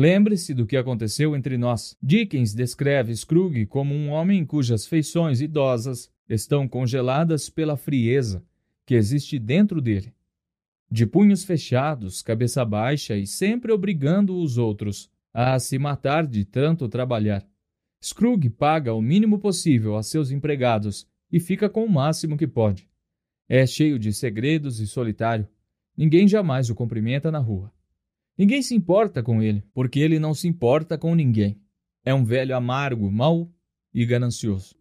Lembre-se 0.00 0.54
do 0.54 0.66
que 0.66 0.78
aconteceu 0.78 1.36
entre 1.36 1.58
nós. 1.58 1.94
Dickens 2.02 2.54
descreve 2.54 3.14
Scrooge 3.14 3.66
como 3.66 3.94
um 3.94 4.08
homem 4.08 4.46
cujas 4.46 4.86
feições 4.86 5.42
idosas 5.42 6.10
estão 6.26 6.66
congeladas 6.66 7.50
pela 7.50 7.76
frieza 7.76 8.42
que 8.86 8.94
existe 8.94 9.38
dentro 9.38 9.78
dele. 9.78 10.14
De 10.90 11.04
punhos 11.04 11.44
fechados, 11.44 12.22
cabeça 12.22 12.64
baixa 12.64 13.14
e 13.14 13.26
sempre 13.26 13.72
obrigando 13.72 14.38
os 14.38 14.56
outros 14.56 15.10
a 15.34 15.58
se 15.58 15.78
matar 15.78 16.26
de 16.26 16.46
tanto 16.46 16.88
trabalhar. 16.88 17.46
Scrooge 18.02 18.48
paga 18.48 18.94
o 18.94 19.02
mínimo 19.02 19.38
possível 19.38 19.98
a 19.98 20.02
seus 20.02 20.30
empregados 20.30 21.06
e 21.30 21.38
fica 21.38 21.68
com 21.68 21.84
o 21.84 21.90
máximo 21.90 22.38
que 22.38 22.46
pode. 22.46 22.88
É 23.46 23.66
cheio 23.66 23.98
de 23.98 24.14
segredos 24.14 24.80
e 24.80 24.86
solitário. 24.86 25.46
Ninguém 25.94 26.26
jamais 26.26 26.70
o 26.70 26.74
cumprimenta 26.74 27.30
na 27.30 27.38
rua. 27.38 27.70
Ninguém 28.40 28.62
se 28.62 28.74
importa 28.74 29.22
com 29.22 29.42
ele, 29.42 29.62
porque 29.74 30.00
ele 30.00 30.18
não 30.18 30.32
se 30.32 30.48
importa 30.48 30.96
com 30.96 31.14
ninguém. 31.14 31.60
É 32.02 32.14
um 32.14 32.24
velho 32.24 32.56
amargo, 32.56 33.10
mau 33.10 33.52
e 33.92 34.06
ganancioso. 34.06 34.74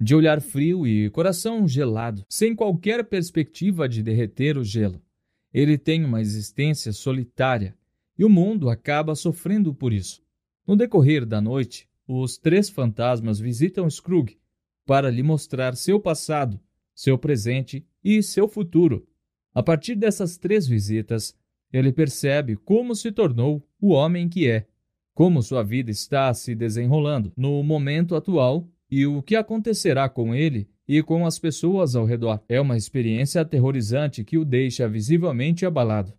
De 0.00 0.14
olhar 0.14 0.40
frio 0.40 0.86
e 0.86 1.10
coração 1.10 1.68
gelado, 1.68 2.24
sem 2.26 2.56
qualquer 2.56 3.04
perspectiva 3.04 3.86
de 3.86 4.02
derreter 4.02 4.56
o 4.56 4.64
gelo. 4.64 4.98
Ele 5.52 5.76
tem 5.76 6.06
uma 6.06 6.22
existência 6.22 6.90
solitária 6.90 7.76
e 8.18 8.24
o 8.24 8.30
mundo 8.30 8.70
acaba 8.70 9.14
sofrendo 9.14 9.74
por 9.74 9.92
isso. 9.92 10.22
No 10.66 10.74
decorrer 10.74 11.26
da 11.26 11.38
noite, 11.38 11.86
os 12.08 12.38
três 12.38 12.70
fantasmas 12.70 13.38
visitam 13.38 13.90
Scrooge 13.90 14.38
para 14.86 15.10
lhe 15.10 15.22
mostrar 15.22 15.76
seu 15.76 16.00
passado, 16.00 16.58
seu 16.94 17.18
presente 17.18 17.86
e 18.02 18.22
seu 18.22 18.48
futuro. 18.48 19.06
A 19.54 19.62
partir 19.62 19.96
dessas 19.96 20.38
três 20.38 20.66
visitas, 20.66 21.36
ele 21.72 21.92
percebe 21.92 22.56
como 22.56 22.94
se 22.94 23.10
tornou 23.10 23.66
o 23.80 23.90
homem 23.90 24.28
que 24.28 24.48
é, 24.48 24.66
como 25.14 25.42
sua 25.42 25.62
vida 25.62 25.90
está 25.90 26.32
se 26.34 26.54
desenrolando 26.54 27.32
no 27.36 27.62
momento 27.62 28.14
atual 28.14 28.68
e 28.90 29.06
o 29.06 29.22
que 29.22 29.36
acontecerá 29.36 30.08
com 30.08 30.34
ele 30.34 30.68
e 30.86 31.02
com 31.02 31.24
as 31.24 31.38
pessoas 31.38 31.94
ao 31.94 32.04
redor. 32.04 32.42
É 32.48 32.60
uma 32.60 32.76
experiência 32.76 33.40
aterrorizante 33.40 34.24
que 34.24 34.36
o 34.36 34.44
deixa 34.44 34.88
visivelmente 34.88 35.64
abalado. 35.64 36.12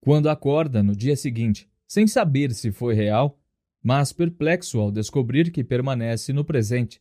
Quando 0.00 0.28
acorda 0.28 0.82
no 0.82 0.96
dia 0.96 1.16
seguinte, 1.16 1.68
sem 1.86 2.06
saber 2.06 2.52
se 2.52 2.72
foi 2.72 2.94
real, 2.94 3.38
mas 3.82 4.12
perplexo 4.12 4.78
ao 4.78 4.90
descobrir 4.90 5.50
que 5.50 5.64
permanece 5.64 6.32
no 6.32 6.44
presente, 6.44 7.00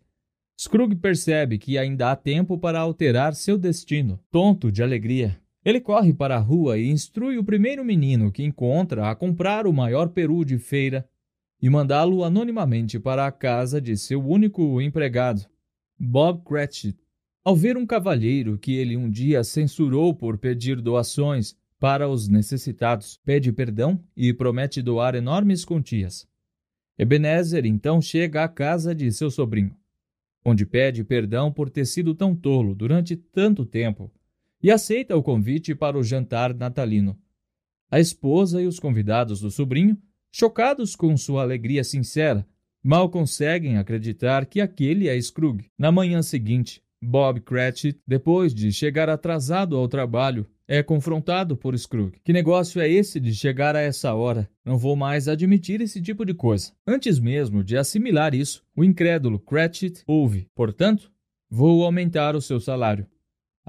Scrooge 0.59 0.95
percebe 0.95 1.57
que 1.57 1.77
ainda 1.77 2.11
há 2.11 2.15
tempo 2.15 2.57
para 2.57 2.79
alterar 2.79 3.33
seu 3.33 3.57
destino. 3.57 4.19
Tonto 4.29 4.69
de 4.69 4.83
alegria, 4.83 5.39
ele 5.63 5.81
corre 5.81 6.13
para 6.13 6.35
a 6.35 6.39
rua 6.39 6.77
e 6.77 6.87
instrui 6.87 7.37
o 7.37 7.43
primeiro 7.43 7.83
menino 7.83 8.31
que 8.31 8.43
encontra 8.43 9.09
a 9.09 9.15
comprar 9.15 9.67
o 9.67 9.73
maior 9.73 10.09
peru 10.09 10.45
de 10.45 10.57
feira 10.57 11.07
e 11.61 11.69
mandá-lo 11.69 12.23
anonimamente 12.23 12.97
para 12.99 13.27
a 13.27 13.31
casa 13.31 13.81
de 13.81 13.97
seu 13.97 14.25
único 14.25 14.81
empregado, 14.81 15.45
Bob 15.97 16.43
Cratchit. 16.45 16.97
Ao 17.43 17.55
ver 17.55 17.75
um 17.75 17.85
cavalheiro 17.85 18.57
que 18.57 18.75
ele 18.75 18.95
um 18.95 19.09
dia 19.09 19.43
censurou 19.43 20.13
por 20.13 20.37
pedir 20.37 20.81
doações 20.81 21.57
para 21.77 22.07
os 22.07 22.27
necessitados, 22.27 23.19
pede 23.25 23.51
perdão 23.51 24.01
e 24.15 24.33
promete 24.33 24.81
doar 24.81 25.15
enormes 25.15 25.65
quantias. 25.65 26.27
Ebenezer 26.97 27.65
então 27.65 28.01
chega 28.01 28.43
à 28.43 28.47
casa 28.47 28.93
de 28.93 29.11
seu 29.11 29.31
sobrinho, 29.31 29.75
onde 30.43 30.65
pede 30.65 31.03
perdão 31.03 31.51
por 31.51 31.69
ter 31.69 31.85
sido 31.85 32.13
tão 32.13 32.35
tolo 32.35 32.75
durante 32.75 33.15
tanto 33.15 33.65
tempo 33.65 34.11
e 34.61 34.71
aceita 34.71 35.15
o 35.15 35.23
convite 35.23 35.73
para 35.73 35.97
o 35.97 36.03
jantar 36.03 36.53
natalino. 36.53 37.17
A 37.91 37.99
esposa 37.99 38.61
e 38.61 38.67
os 38.67 38.79
convidados 38.79 39.41
do 39.41 39.49
sobrinho, 39.49 39.97
chocados 40.31 40.95
com 40.95 41.15
sua 41.17 41.41
alegria 41.41 41.83
sincera, 41.83 42.45
mal 42.83 43.09
conseguem 43.09 43.77
acreditar 43.77 44.45
que 44.45 44.61
aquele 44.61 45.07
é 45.07 45.19
Scrooge. 45.19 45.71
Na 45.77 45.91
manhã 45.91 46.21
seguinte, 46.21 46.81
Bob 47.01 47.39
Cratchit, 47.41 47.99
depois 48.05 48.53
de 48.53 48.71
chegar 48.71 49.09
atrasado 49.09 49.75
ao 49.77 49.87
trabalho, 49.87 50.45
é 50.67 50.83
confrontado 50.83 51.57
por 51.57 51.75
Scrooge. 51.77 52.19
Que 52.23 52.31
negócio 52.31 52.79
é 52.79 52.87
esse 52.87 53.19
de 53.19 53.33
chegar 53.33 53.75
a 53.75 53.81
essa 53.81 54.13
hora? 54.13 54.47
Não 54.63 54.77
vou 54.77 54.95
mais 54.95 55.27
admitir 55.27 55.81
esse 55.81 55.99
tipo 55.99 56.23
de 56.23 56.33
coisa. 56.33 56.71
Antes 56.85 57.19
mesmo 57.19 57.63
de 57.63 57.75
assimilar 57.75 58.35
isso, 58.35 58.63
o 58.75 58.83
incrédulo 58.83 59.39
Cratchit 59.39 60.03
ouve. 60.05 60.47
Portanto, 60.53 61.11
vou 61.49 61.83
aumentar 61.83 62.35
o 62.35 62.41
seu 62.41 62.59
salário. 62.59 63.07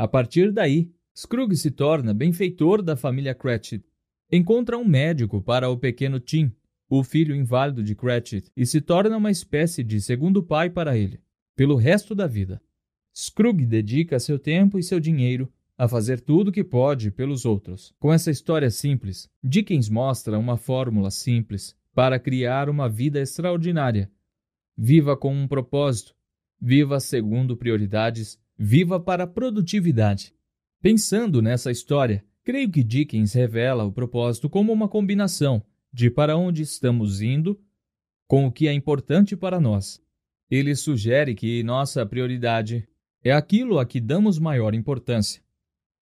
A 0.01 0.09
partir 0.09 0.51
daí, 0.51 0.91
Scrooge 1.15 1.59
se 1.59 1.71
torna 1.71 2.15
benfeitor 2.15 2.81
da 2.81 2.97
família 2.97 3.35
Cratchit. 3.35 3.85
Encontra 4.33 4.79
um 4.79 4.85
médico 4.87 5.43
para 5.43 5.69
o 5.69 5.77
pequeno 5.77 6.19
Tim, 6.19 6.51
o 6.89 7.05
filho 7.05 7.37
inválido 7.37 7.85
de 7.85 7.95
Cratchit, 7.95 8.51
e 8.57 8.65
se 8.65 8.81
torna 8.81 9.15
uma 9.15 9.31
espécie 9.31 9.85
de 9.85 10.01
segundo 10.01 10.43
pai 10.43 10.71
para 10.71 10.97
ele, 10.97 11.21
pelo 11.55 11.77
resto 11.77 12.15
da 12.15 12.27
vida. 12.27 12.63
Scrooge 13.15 13.67
dedica 13.67 14.19
seu 14.19 14.39
tempo 14.39 14.79
e 14.79 14.83
seu 14.83 14.99
dinheiro 14.99 15.53
a 15.77 15.87
fazer 15.87 16.19
tudo 16.23 16.49
o 16.49 16.53
que 16.53 16.65
pode 16.65 17.11
pelos 17.11 17.45
outros. 17.45 17.93
Com 18.01 18.11
essa 18.11 18.31
história 18.31 18.71
simples, 18.71 19.29
Dickens 19.45 19.91
mostra 19.91 20.39
uma 20.39 20.57
fórmula 20.57 21.11
simples 21.11 21.77
para 21.95 22.19
criar 22.19 22.71
uma 22.71 22.89
vida 22.89 23.21
extraordinária. 23.21 24.11
Viva 24.75 25.15
com 25.15 25.35
um 25.35 25.47
propósito, 25.47 26.15
viva 26.59 26.99
segundo 27.01 27.55
prioridades 27.55 28.41
Viva 28.63 29.01
para 29.01 29.25
a 29.25 29.27
produtividade. 29.27 30.35
Pensando 30.83 31.41
nessa 31.41 31.71
história, 31.71 32.23
creio 32.45 32.71
que 32.71 32.85
Dickens 32.85 33.33
revela 33.33 33.85
o 33.85 33.91
propósito 33.91 34.51
como 34.51 34.71
uma 34.71 34.87
combinação 34.87 35.65
de 35.91 36.11
para 36.11 36.37
onde 36.37 36.61
estamos 36.61 37.23
indo 37.23 37.59
com 38.29 38.45
o 38.45 38.53
que 38.53 38.69
é 38.69 38.73
importante 38.75 39.35
para 39.35 39.59
nós. 39.59 39.99
Ele 40.51 40.77
sugere 40.77 41.35
que 41.35 41.63
nossa 41.63 42.05
prioridade 42.05 42.87
é 43.25 43.33
aquilo 43.33 43.79
a 43.79 43.87
que 43.87 43.99
damos 43.99 44.39
maior 44.39 44.75
importância 44.75 45.43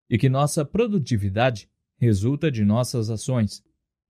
e 0.07 0.15
que 0.15 0.29
nossa 0.29 0.63
produtividade 0.63 1.67
resulta 1.97 2.51
de 2.51 2.63
nossas 2.63 3.09
ações. 3.09 3.63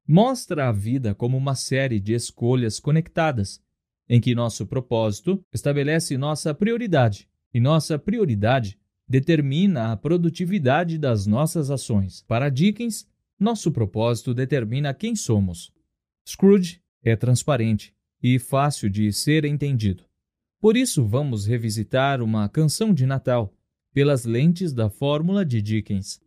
Mostra 0.05 0.67
a 0.67 0.71
vida 0.73 1.15
como 1.15 1.37
uma 1.37 1.55
série 1.55 1.97
de 1.97 2.13
escolhas 2.13 2.77
conectadas, 2.77 3.63
em 4.09 4.19
que 4.19 4.35
nosso 4.35 4.67
propósito 4.67 5.41
estabelece 5.53 6.17
nossa 6.17 6.53
prioridade 6.53 7.29
e 7.53 7.59
nossa 7.59 7.99
prioridade 7.99 8.77
determina 9.07 9.91
a 9.91 9.97
produtividade 9.97 10.97
das 10.97 11.27
nossas 11.27 11.69
ações. 11.69 12.23
Para 12.27 12.49
Dickens, 12.49 13.07
nosso 13.39 13.71
propósito 13.71 14.33
determina 14.33 14.93
quem 14.93 15.15
somos. 15.15 15.71
Scrooge 16.27 16.81
é 17.03 17.15
transparente 17.15 17.93
e 18.21 18.39
fácil 18.39 18.89
de 18.89 19.11
ser 19.11 19.45
entendido. 19.45 20.05
Por 20.59 20.77
isso, 20.77 21.05
vamos 21.05 21.45
revisitar 21.45 22.21
uma 22.21 22.47
canção 22.47 22.93
de 22.93 23.05
Natal 23.05 23.53
pelas 23.93 24.23
lentes 24.23 24.73
da 24.73 24.89
fórmula 24.89 25.45
de 25.45 25.61
Dickens. 25.61 26.21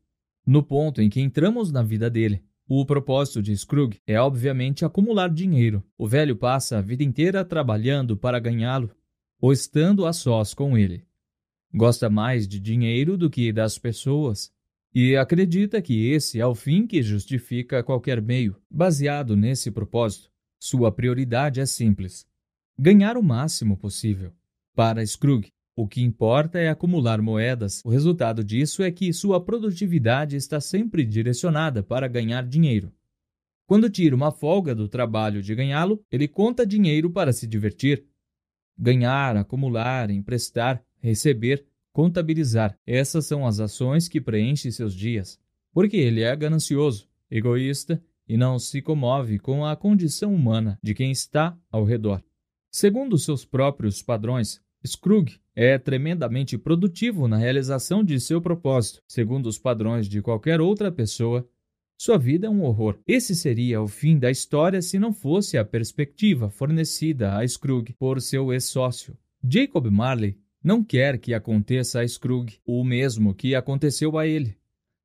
No 0.46 0.62
ponto 0.62 1.00
em 1.00 1.08
que 1.08 1.20
entramos 1.20 1.72
na 1.72 1.82
vida 1.82 2.10
dele, 2.10 2.44
o 2.68 2.84
propósito 2.84 3.42
de 3.42 3.56
Scrooge 3.56 4.00
é 4.06 4.20
obviamente 4.20 4.84
acumular 4.84 5.28
dinheiro. 5.28 5.82
O 5.96 6.06
velho 6.06 6.36
passa 6.36 6.78
a 6.78 6.82
vida 6.82 7.02
inteira 7.02 7.44
trabalhando 7.44 8.16
para 8.16 8.38
ganhá-lo 8.38 8.90
ou 9.40 9.52
estando 9.52 10.04
a 10.04 10.12
sós 10.12 10.52
com 10.52 10.76
ele. 10.76 11.04
Gosta 11.76 12.08
mais 12.08 12.48
de 12.48 12.58
dinheiro 12.58 13.18
do 13.18 13.28
que 13.28 13.52
das 13.52 13.76
pessoas 13.76 14.50
e 14.94 15.14
acredita 15.14 15.82
que 15.82 16.08
esse 16.08 16.40
é 16.40 16.46
o 16.46 16.54
fim 16.54 16.86
que 16.86 17.02
justifica 17.02 17.82
qualquer 17.82 18.22
meio. 18.22 18.56
Baseado 18.70 19.36
nesse 19.36 19.70
propósito, 19.70 20.30
sua 20.58 20.90
prioridade 20.90 21.60
é 21.60 21.66
simples: 21.66 22.26
ganhar 22.78 23.18
o 23.18 23.22
máximo 23.22 23.76
possível. 23.76 24.32
Para 24.74 25.04
Scrooge, 25.04 25.52
o 25.76 25.86
que 25.86 26.00
importa 26.00 26.58
é 26.58 26.70
acumular 26.70 27.20
moedas. 27.20 27.82
O 27.84 27.90
resultado 27.90 28.42
disso 28.42 28.82
é 28.82 28.90
que 28.90 29.12
sua 29.12 29.38
produtividade 29.38 30.34
está 30.34 30.62
sempre 30.62 31.04
direcionada 31.04 31.82
para 31.82 32.08
ganhar 32.08 32.46
dinheiro. 32.46 32.90
Quando 33.66 33.90
tira 33.90 34.16
uma 34.16 34.32
folga 34.32 34.74
do 34.74 34.88
trabalho 34.88 35.42
de 35.42 35.54
ganhá-lo, 35.54 36.02
ele 36.10 36.26
conta 36.26 36.64
dinheiro 36.64 37.10
para 37.10 37.34
se 37.34 37.46
divertir. 37.46 38.06
Ganhar, 38.78 39.36
acumular, 39.36 40.10
emprestar 40.10 40.82
receber, 41.00 41.64
contabilizar. 41.92 42.78
Essas 42.86 43.26
são 43.26 43.46
as 43.46 43.60
ações 43.60 44.08
que 44.08 44.20
preenchem 44.20 44.70
seus 44.70 44.94
dias. 44.94 45.38
Porque 45.72 45.96
ele 45.96 46.22
é 46.22 46.34
ganancioso, 46.34 47.08
egoísta 47.30 48.02
e 48.28 48.36
não 48.36 48.58
se 48.58 48.82
comove 48.82 49.38
com 49.38 49.64
a 49.64 49.76
condição 49.76 50.34
humana 50.34 50.78
de 50.82 50.94
quem 50.94 51.10
está 51.10 51.56
ao 51.70 51.84
redor. 51.84 52.22
Segundo 52.70 53.18
seus 53.18 53.44
próprios 53.44 54.02
padrões, 54.02 54.60
Scrooge 54.86 55.40
é 55.54 55.78
tremendamente 55.78 56.58
produtivo 56.58 57.26
na 57.26 57.36
realização 57.36 58.04
de 58.04 58.20
seu 58.20 58.40
propósito. 58.40 59.02
Segundo 59.08 59.46
os 59.46 59.58
padrões 59.58 60.08
de 60.08 60.20
qualquer 60.20 60.60
outra 60.60 60.92
pessoa, 60.92 61.48
sua 61.98 62.18
vida 62.18 62.46
é 62.46 62.50
um 62.50 62.62
horror. 62.62 62.98
Esse 63.06 63.34
seria 63.34 63.80
o 63.80 63.88
fim 63.88 64.18
da 64.18 64.30
história 64.30 64.82
se 64.82 64.98
não 64.98 65.14
fosse 65.14 65.56
a 65.56 65.64
perspectiva 65.64 66.50
fornecida 66.50 67.38
a 67.38 67.48
Scrooge 67.48 67.94
por 67.98 68.20
seu 68.20 68.52
ex-sócio. 68.52 69.16
Jacob 69.42 69.86
Marley 69.86 70.38
não 70.62 70.82
quer 70.82 71.18
que 71.18 71.32
aconteça 71.34 72.00
a 72.00 72.08
Scrooge 72.08 72.60
o 72.66 72.84
mesmo 72.84 73.34
que 73.34 73.54
aconteceu 73.54 74.18
a 74.18 74.26
ele. 74.26 74.56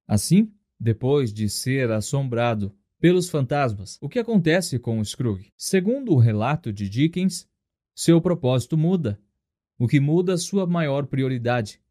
Assim, 0.08 0.52
depois 0.80 1.32
de 1.34 1.50
ser 1.50 1.92
assombrado 1.92 2.76
pelos 3.00 3.30
fantasmas, 3.30 3.98
o 4.02 4.10
que 4.10 4.20
acontece 4.20 4.78
com 4.78 5.04
Scrooge? 5.04 5.52
Segundo 5.58 6.14
o 6.14 6.20
relato 6.20 6.72
de 6.72 6.90
Dickens, 6.90 7.48
seu 7.96 8.22
propósito 8.22 8.78
muda, 8.78 9.20
o 9.78 9.88
que 9.88 10.00
muda 10.00 10.38
sua 10.38 10.66
maior 10.68 11.08
prioridade, 11.08 11.82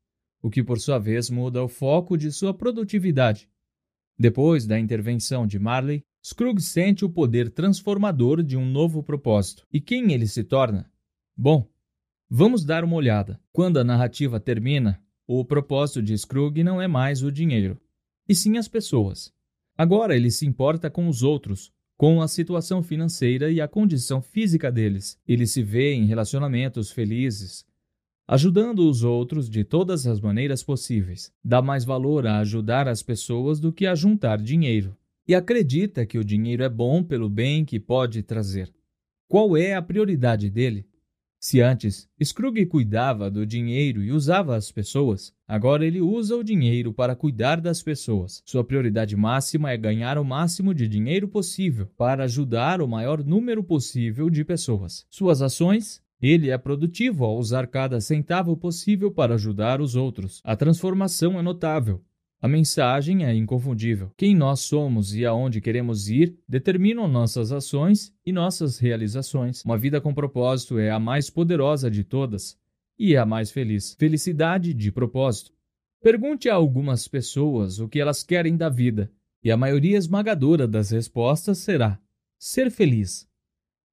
o 0.43 0.49
que 0.49 0.63
por 0.63 0.79
sua 0.79 0.99
vez 0.99 1.29
muda 1.31 1.63
o 1.63 1.69
foco 1.69 2.17
de 2.17 2.31
sua 2.31 2.55
produtividade. 2.55 3.49
Depois 4.19 4.67
da 4.67 4.79
intervenção 4.79 5.47
de 5.47 5.59
Marley, 5.59 6.05
Scrooge 6.23 6.63
sente 6.63 7.05
o 7.05 7.11
poder 7.11 7.51
transformador 7.51 8.43
de 8.43 8.57
um 8.57 8.65
novo 8.65 9.03
propósito. 9.03 9.67
E 9.73 9.81
quem 9.81 10.13
ele 10.13 10.27
se 10.27 10.45
torna? 10.45 10.91
Bom, 11.37 11.69
vamos 12.31 12.65
dar 12.65 12.85
uma 12.85 12.95
olhada. 12.95 13.41
Quando 13.53 13.79
a 13.79 13.85
narrativa 13.85 14.39
termina, 14.39 15.03
o 15.27 15.45
propósito 15.45 16.01
de 16.01 16.17
Scrooge 16.17 16.63
não 16.63 16.81
é 16.81 16.87
mais 16.87 17.23
o 17.23 17.33
dinheiro, 17.33 17.77
e 18.29 18.35
sim 18.35 18.57
as 18.57 18.69
pessoas. 18.69 19.33
Agora 19.77 20.15
ele 20.15 20.31
se 20.31 20.47
importa 20.47 20.89
com 20.89 21.09
os 21.09 21.23
outros, 21.25 21.73
com 21.97 22.23
a 22.23 22.29
situação 22.29 22.83
financeira 22.83 23.51
e 23.51 23.61
a 23.61 23.69
condição 23.69 24.23
física 24.23 24.71
deles. 24.71 25.19
Ele 25.27 25.47
se 25.47 25.63
vê 25.63 25.93
em 25.93 26.07
relacionamentos 26.07 26.91
felizes, 26.91 27.67
ajudando 28.29 28.89
os 28.89 29.03
outros 29.03 29.51
de 29.51 29.65
todas 29.65 30.07
as 30.07 30.21
maneiras 30.21 30.63
possíveis. 30.63 31.33
Dá 31.45 31.61
mais 31.61 31.85
valor 31.85 32.27
a 32.27 32.39
ajudar 32.39 32.87
as 32.87 33.03
pessoas 33.03 33.59
do 33.59 33.73
que 33.73 33.87
a 33.87 33.95
juntar 33.95 34.41
dinheiro 34.41 34.97
e 35.27 35.35
acredita 35.35 36.07
que 36.07 36.19
o 36.19 36.25
dinheiro 36.25 36.63
é 36.63 36.69
bom 36.69 37.03
pelo 37.03 37.29
bem 37.29 37.65
que 37.65 37.79
pode 37.79 38.23
trazer. 38.23 38.73
Qual 39.29 39.57
é 39.57 39.75
a 39.75 39.83
prioridade 39.83 40.51
dele? 40.51 40.90
Se 41.43 41.63
antes 41.63 42.07
Scrooge 42.23 42.67
cuidava 42.67 43.31
do 43.31 43.47
dinheiro 43.47 44.03
e 44.05 44.13
usava 44.13 44.55
as 44.55 44.71
pessoas, 44.71 45.33
agora 45.49 45.87
ele 45.87 45.99
usa 45.99 46.37
o 46.37 46.45
dinheiro 46.45 46.93
para 46.93 47.17
cuidar 47.17 47.63
das 47.63 47.83
pessoas. 47.83 48.43
Sua 48.45 48.63
prioridade 48.63 49.17
máxima 49.17 49.71
é 49.71 49.77
ganhar 49.79 50.19
o 50.19 50.25
máximo 50.25 50.75
de 50.75 50.87
dinheiro 50.87 51.27
possível 51.27 51.89
para 51.97 52.25
ajudar 52.25 52.83
o 52.83 52.87
maior 52.87 53.25
número 53.25 53.65
possível 53.65 54.29
de 54.29 54.45
pessoas. 54.45 55.07
Suas 55.09 55.41
ações 55.41 56.03
ele 56.21 56.51
é 56.51 56.59
produtivo 56.59 57.25
ao 57.25 57.39
usar 57.39 57.67
cada 57.69 57.99
centavo 58.03 58.55
possível 58.55 59.11
para 59.11 59.37
ajudar 59.37 59.81
os 59.81 59.97
outros. 59.97 60.43
A 60.45 60.55
transformação 60.55 61.39
é 61.39 61.43
notável. 61.43 62.03
A 62.43 62.49
mensagem 62.49 63.27
é 63.27 63.35
inconfundível. 63.35 64.11
Quem 64.17 64.35
nós 64.35 64.61
somos 64.61 65.15
e 65.15 65.27
aonde 65.27 65.61
queremos 65.61 66.09
ir 66.09 66.39
determinam 66.49 67.07
nossas 67.07 67.53
ações 67.53 68.15
e 68.25 68.33
nossas 68.33 68.79
realizações. 68.79 69.63
Uma 69.63 69.77
vida 69.77 70.01
com 70.01 70.15
propósito 70.15 70.79
é 70.79 70.91
a 70.91 70.99
mais 70.99 71.29
poderosa 71.29 71.91
de 71.91 72.03
todas 72.03 72.59
e 72.99 73.15
é 73.15 73.19
a 73.19 73.27
mais 73.27 73.51
feliz. 73.51 73.95
Felicidade 73.99 74.73
de 74.73 74.91
propósito. 74.91 75.53
Pergunte 76.03 76.49
a 76.49 76.55
algumas 76.55 77.07
pessoas 77.07 77.79
o 77.79 77.87
que 77.87 78.01
elas 78.01 78.23
querem 78.23 78.57
da 78.57 78.71
vida, 78.71 79.13
e 79.45 79.51
a 79.51 79.57
maioria 79.57 79.99
esmagadora 79.99 80.67
das 80.67 80.91
respostas 80.91 81.59
será: 81.59 82.01
ser 82.39 82.71
feliz. 82.71 83.29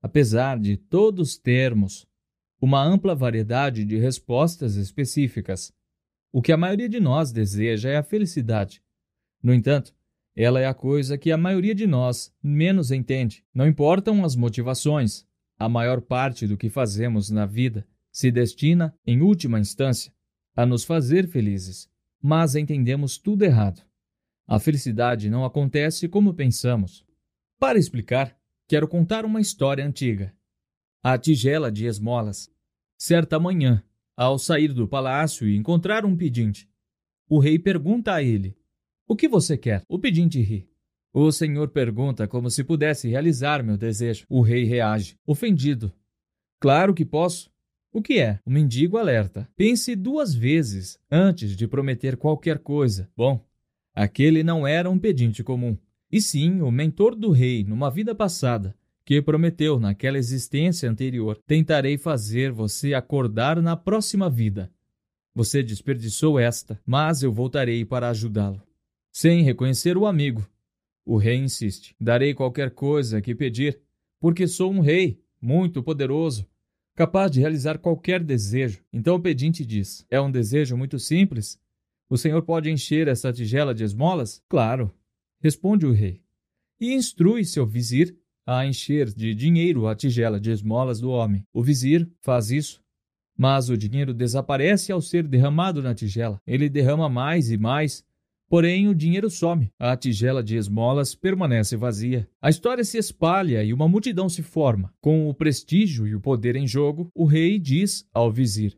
Apesar 0.01 0.57
de 0.57 0.77
todos 0.77 1.37
termos 1.37 2.07
uma 2.61 2.81
ampla 2.81 3.13
variedade 3.13 3.83
de 3.83 3.97
respostas 3.97 4.75
específicas, 4.77 5.73
o 6.31 6.41
que 6.41 6.51
a 6.51 6.57
maioria 6.57 6.89
de 6.89 6.99
nós 6.99 7.31
deseja 7.31 7.89
é 7.89 7.97
a 7.97 8.03
felicidade. 8.03 8.81
No 9.41 9.53
entanto, 9.53 9.95
ela 10.35 10.59
é 10.59 10.65
a 10.65 10.73
coisa 10.73 11.17
que 11.17 11.31
a 11.31 11.37
maioria 11.37 11.73
de 11.73 11.87
nós 11.87 12.33
menos 12.43 12.91
entende. 12.91 13.43
Não 13.53 13.67
importam 13.67 14.23
as 14.23 14.35
motivações, 14.35 15.25
a 15.57 15.67
maior 15.67 16.01
parte 16.01 16.45
do 16.45 16.57
que 16.57 16.69
fazemos 16.69 17.31
na 17.31 17.45
vida 17.45 17.87
se 18.11 18.31
destina, 18.31 18.95
em 19.05 19.21
última 19.21 19.59
instância, 19.59 20.11
a 20.55 20.65
nos 20.65 20.83
fazer 20.83 21.27
felizes. 21.27 21.89
Mas 22.21 22.55
entendemos 22.55 23.17
tudo 23.17 23.43
errado. 23.43 23.83
A 24.47 24.59
felicidade 24.59 25.29
não 25.29 25.45
acontece 25.45 26.07
como 26.07 26.33
pensamos. 26.33 27.05
Para 27.59 27.77
explicar, 27.77 28.35
quero 28.67 28.87
contar 28.87 29.25
uma 29.25 29.41
história 29.41 29.85
antiga. 29.85 30.33
A 31.03 31.17
tigela 31.17 31.71
de 31.71 31.85
esmolas. 31.85 32.51
Certa 32.97 33.39
manhã, 33.39 33.83
ao 34.17 34.39
sair 34.39 34.73
do 34.73 34.87
palácio 34.87 35.47
e 35.47 35.55
encontrar 35.55 36.03
um 36.03 36.17
pedinte, 36.17 36.67
o 37.29 37.39
rei 37.39 37.59
pergunta 37.59 38.13
a 38.13 38.23
ele: 38.23 38.57
O 39.07 39.15
que 39.15 39.27
você 39.27 39.55
quer? 39.57 39.83
O 39.87 39.99
pedinte 39.99 40.41
ri. 40.41 40.67
O 41.13 41.31
senhor 41.31 41.69
pergunta 41.69 42.27
como 42.27 42.49
se 42.49 42.63
pudesse 42.63 43.07
realizar 43.07 43.63
meu 43.63 43.77
desejo. 43.77 44.25
O 44.29 44.41
rei 44.41 44.63
reage, 44.63 45.17
ofendido. 45.25 45.93
Claro 46.59 46.93
que 46.93 47.05
posso. 47.05 47.49
O 47.91 48.01
que 48.01 48.19
é? 48.19 48.39
O 48.45 48.49
mendigo 48.49 48.97
alerta. 48.97 49.49
Pense 49.55 49.95
duas 49.95 50.33
vezes 50.33 50.99
antes 51.09 51.55
de 51.55 51.67
prometer 51.67 52.17
qualquer 52.17 52.59
coisa. 52.59 53.09
Bom, 53.15 53.43
aquele 53.93 54.43
não 54.43 54.67
era 54.67 54.89
um 54.89 54.99
pedinte 54.99 55.43
comum, 55.43 55.77
e 56.11 56.21
sim 56.21 56.61
o 56.61 56.69
mentor 56.69 57.15
do 57.15 57.31
rei 57.31 57.63
numa 57.63 57.89
vida 57.89 58.13
passada, 58.13 58.76
que 59.07 59.21
prometeu 59.21 59.79
naquela 59.79 60.17
existência 60.17 60.91
anterior: 60.91 61.39
Tentarei 61.47 61.97
fazer 61.97 62.51
você 62.51 62.93
acordar 62.93 63.61
na 63.61 63.77
próxima 63.77 64.29
vida. 64.29 64.69
Você 65.33 65.63
desperdiçou 65.63 66.37
esta, 66.37 66.77
mas 66.85 67.23
eu 67.23 67.31
voltarei 67.31 67.85
para 67.85 68.09
ajudá-lo. 68.09 68.61
Sem 69.09 69.43
reconhecer 69.43 69.97
o 69.97 70.05
amigo, 70.05 70.45
o 71.05 71.15
rei 71.15 71.37
insiste: 71.37 71.95
Darei 71.97 72.33
qualquer 72.33 72.71
coisa 72.71 73.21
que 73.21 73.33
pedir, 73.33 73.79
porque 74.19 74.45
sou 74.45 74.73
um 74.73 74.81
rei 74.81 75.23
muito 75.41 75.81
poderoso, 75.81 76.45
capaz 76.93 77.31
de 77.31 77.39
realizar 77.39 77.77
qualquer 77.77 78.21
desejo. 78.21 78.83
Então 78.91 79.15
o 79.15 79.21
pedinte 79.21 79.65
diz: 79.65 80.05
É 80.09 80.19
um 80.19 80.29
desejo 80.29 80.75
muito 80.75 80.99
simples. 80.99 81.57
O 82.09 82.17
senhor 82.17 82.41
pode 82.41 82.69
encher 82.69 83.07
essa 83.07 83.31
tigela 83.31 83.73
de 83.73 83.85
esmolas? 83.85 84.43
Claro, 84.49 84.93
responde 85.39 85.85
o 85.85 85.93
rei. 85.93 86.21
E 86.77 86.93
instrui 86.93 87.45
seu 87.45 87.65
vizir 87.65 88.13
a 88.47 88.65
encher 88.65 89.13
de 89.13 89.35
dinheiro 89.35 89.87
a 89.87 89.93
tigela 89.95 90.39
de 90.39 90.49
esmolas 90.51 91.01
do 91.01 91.09
homem. 91.09 91.45
O 91.53 91.61
vizir 91.61 92.09
faz 92.21 92.49
isso, 92.49 92.81
mas 93.37 93.69
o 93.69 93.77
dinheiro 93.77 94.13
desaparece 94.13 94.89
ao 94.89 95.01
ser 95.01 95.27
derramado 95.27 95.83
na 95.83 95.93
tigela. 95.93 96.41
Ele 96.47 96.69
derrama 96.69 97.09
mais 97.09 97.51
e 97.51 97.57
mais, 97.57 98.05
porém 98.47 98.87
o 98.87 98.95
dinheiro 98.95 99.29
some. 99.29 99.69
A 99.77 99.97
tigela 99.97 100.41
de 100.41 100.55
esmolas 100.55 101.13
permanece 101.13 101.75
vazia. 101.75 102.25
A 102.41 102.49
história 102.49 102.85
se 102.85 102.97
espalha 102.97 103.65
e 103.65 103.73
uma 103.73 103.89
multidão 103.89 104.29
se 104.29 104.41
forma. 104.41 104.93
Com 105.01 105.27
o 105.27 105.33
prestígio 105.33 106.07
e 106.07 106.15
o 106.15 106.21
poder 106.21 106.55
em 106.55 106.65
jogo, 106.65 107.11
o 107.13 107.25
rei 107.25 107.59
diz 107.59 108.07
ao 108.13 108.31
vizir: 108.31 108.77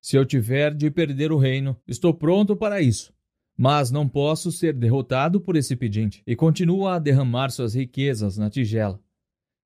Se 0.00 0.16
eu 0.16 0.24
tiver 0.24 0.72
de 0.72 0.92
perder 0.92 1.32
o 1.32 1.38
reino, 1.38 1.76
estou 1.88 2.14
pronto 2.14 2.54
para 2.54 2.80
isso. 2.80 3.12
Mas 3.60 3.90
não 3.90 4.08
posso 4.08 4.52
ser 4.52 4.72
derrotado 4.72 5.40
por 5.40 5.56
esse 5.56 5.74
pedinte. 5.74 6.22
E 6.24 6.36
continua 6.36 6.94
a 6.94 6.98
derramar 7.00 7.50
suas 7.50 7.74
riquezas 7.74 8.38
na 8.38 8.48
tigela 8.48 9.00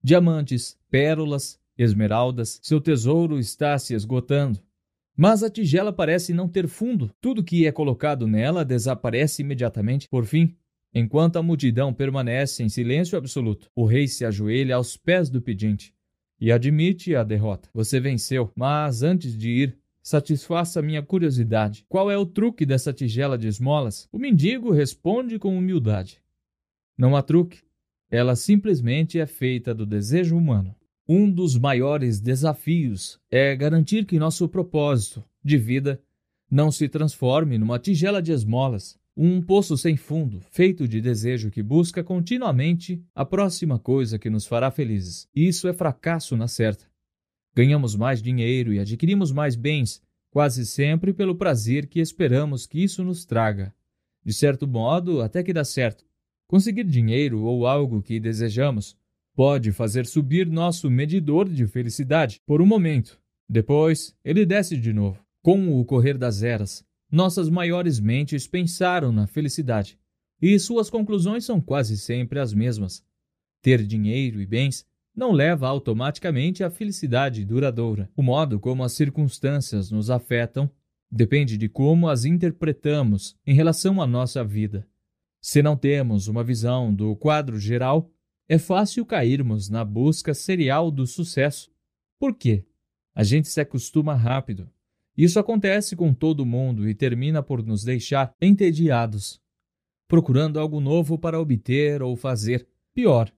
diamantes, 0.02 0.78
pérolas, 0.90 1.60
esmeraldas, 1.76 2.58
seu 2.62 2.80
tesouro 2.80 3.38
está 3.38 3.78
se 3.78 3.94
esgotando. 3.94 4.60
Mas 5.16 5.42
a 5.42 5.50
tigela 5.50 5.92
parece 5.92 6.32
não 6.32 6.48
ter 6.48 6.66
fundo. 6.66 7.10
Tudo 7.20 7.44
que 7.44 7.66
é 7.66 7.72
colocado 7.72 8.26
nela 8.26 8.64
desaparece 8.64 9.42
imediatamente. 9.42 10.08
Por 10.08 10.24
fim, 10.24 10.56
enquanto 10.94 11.36
a 11.36 11.42
multidão 11.42 11.92
permanece 11.92 12.62
em 12.62 12.68
silêncio 12.68 13.18
absoluto, 13.18 13.70
o 13.74 13.84
rei 13.84 14.08
se 14.08 14.24
ajoelha 14.24 14.76
aos 14.76 14.96
pés 14.96 15.28
do 15.28 15.40
pedinte 15.40 15.94
e 16.40 16.50
admite 16.50 17.14
a 17.14 17.22
derrota. 17.22 17.68
Você 17.72 18.00
venceu, 18.00 18.50
mas 18.56 19.02
antes 19.02 19.36
de 19.36 19.50
ir, 19.50 19.78
satisfaça 20.02 20.82
minha 20.82 21.02
curiosidade. 21.02 21.84
Qual 21.88 22.10
é 22.10 22.16
o 22.16 22.26
truque 22.26 22.66
dessa 22.66 22.92
tigela 22.92 23.38
de 23.38 23.46
esmolas? 23.46 24.08
O 24.10 24.18
mendigo 24.18 24.72
responde 24.72 25.38
com 25.38 25.56
humildade: 25.56 26.20
Não 26.98 27.14
há 27.14 27.22
truque. 27.22 27.60
Ela 28.12 28.36
simplesmente 28.36 29.18
é 29.18 29.24
feita 29.24 29.74
do 29.74 29.86
desejo 29.86 30.36
humano. 30.36 30.76
Um 31.08 31.30
dos 31.30 31.56
maiores 31.56 32.20
desafios 32.20 33.18
é 33.30 33.56
garantir 33.56 34.04
que 34.04 34.18
nosso 34.18 34.46
propósito 34.50 35.24
de 35.42 35.56
vida 35.56 35.98
não 36.50 36.70
se 36.70 36.90
transforme 36.90 37.56
numa 37.56 37.78
tigela 37.78 38.20
de 38.20 38.30
esmolas, 38.30 39.00
um 39.16 39.40
poço 39.40 39.78
sem 39.78 39.96
fundo, 39.96 40.42
feito 40.50 40.86
de 40.86 41.00
desejo 41.00 41.50
que 41.50 41.62
busca 41.62 42.04
continuamente 42.04 43.02
a 43.14 43.24
próxima 43.24 43.78
coisa 43.78 44.18
que 44.18 44.28
nos 44.28 44.44
fará 44.44 44.70
felizes. 44.70 45.26
Isso 45.34 45.66
é 45.66 45.72
fracasso 45.72 46.36
na 46.36 46.46
certa. 46.46 46.84
Ganhamos 47.56 47.96
mais 47.96 48.20
dinheiro 48.20 48.74
e 48.74 48.78
adquirimos 48.78 49.32
mais 49.32 49.56
bens, 49.56 50.02
quase 50.30 50.66
sempre 50.66 51.14
pelo 51.14 51.34
prazer 51.34 51.86
que 51.86 51.98
esperamos 51.98 52.66
que 52.66 52.84
isso 52.84 53.02
nos 53.02 53.24
traga. 53.24 53.74
De 54.22 54.34
certo 54.34 54.68
modo, 54.68 55.22
até 55.22 55.42
que 55.42 55.54
dá 55.54 55.64
certo. 55.64 56.11
Conseguir 56.52 56.84
dinheiro 56.84 57.44
ou 57.44 57.66
algo 57.66 58.02
que 58.02 58.20
desejamos 58.20 58.94
pode 59.34 59.72
fazer 59.72 60.04
subir 60.04 60.46
nosso 60.46 60.90
medidor 60.90 61.48
de 61.48 61.66
felicidade 61.66 62.42
por 62.44 62.60
um 62.60 62.66
momento. 62.66 63.18
Depois, 63.48 64.14
ele 64.22 64.44
desce 64.44 64.76
de 64.76 64.92
novo. 64.92 65.18
Com 65.40 65.80
o 65.80 65.82
correr 65.82 66.18
das 66.18 66.42
eras, 66.42 66.84
nossas 67.10 67.48
maiores 67.48 67.98
mentes 67.98 68.46
pensaram 68.46 69.10
na 69.10 69.26
felicidade, 69.26 69.98
e 70.42 70.58
suas 70.58 70.90
conclusões 70.90 71.46
são 71.46 71.58
quase 71.58 71.96
sempre 71.96 72.38
as 72.38 72.52
mesmas. 72.52 73.02
Ter 73.62 73.82
dinheiro 73.82 74.38
e 74.38 74.44
bens 74.44 74.84
não 75.16 75.32
leva 75.32 75.66
automaticamente 75.66 76.62
à 76.62 76.68
felicidade 76.68 77.46
duradoura. 77.46 78.10
O 78.14 78.22
modo 78.22 78.60
como 78.60 78.84
as 78.84 78.92
circunstâncias 78.92 79.90
nos 79.90 80.10
afetam 80.10 80.70
depende 81.10 81.56
de 81.56 81.66
como 81.66 82.10
as 82.10 82.26
interpretamos 82.26 83.34
em 83.46 83.54
relação 83.54 84.02
à 84.02 84.06
nossa 84.06 84.44
vida. 84.44 84.86
Se 85.44 85.60
não 85.60 85.76
temos 85.76 86.28
uma 86.28 86.44
visão 86.44 86.94
do 86.94 87.16
quadro 87.16 87.58
geral, 87.58 88.08
é 88.48 88.58
fácil 88.58 89.04
cairmos 89.04 89.68
na 89.68 89.84
busca 89.84 90.32
serial 90.32 90.88
do 90.88 91.04
sucesso. 91.04 91.68
Por 92.16 92.32
quê? 92.32 92.64
A 93.12 93.24
gente 93.24 93.48
se 93.48 93.60
acostuma 93.60 94.14
rápido. 94.14 94.70
Isso 95.16 95.40
acontece 95.40 95.96
com 95.96 96.14
todo 96.14 96.46
mundo 96.46 96.88
e 96.88 96.94
termina 96.94 97.42
por 97.42 97.60
nos 97.60 97.82
deixar 97.82 98.32
entediados, 98.40 99.40
procurando 100.06 100.60
algo 100.60 100.80
novo 100.80 101.18
para 101.18 101.40
obter 101.40 102.04
ou 102.04 102.14
fazer. 102.14 102.64
Pior, 102.94 103.28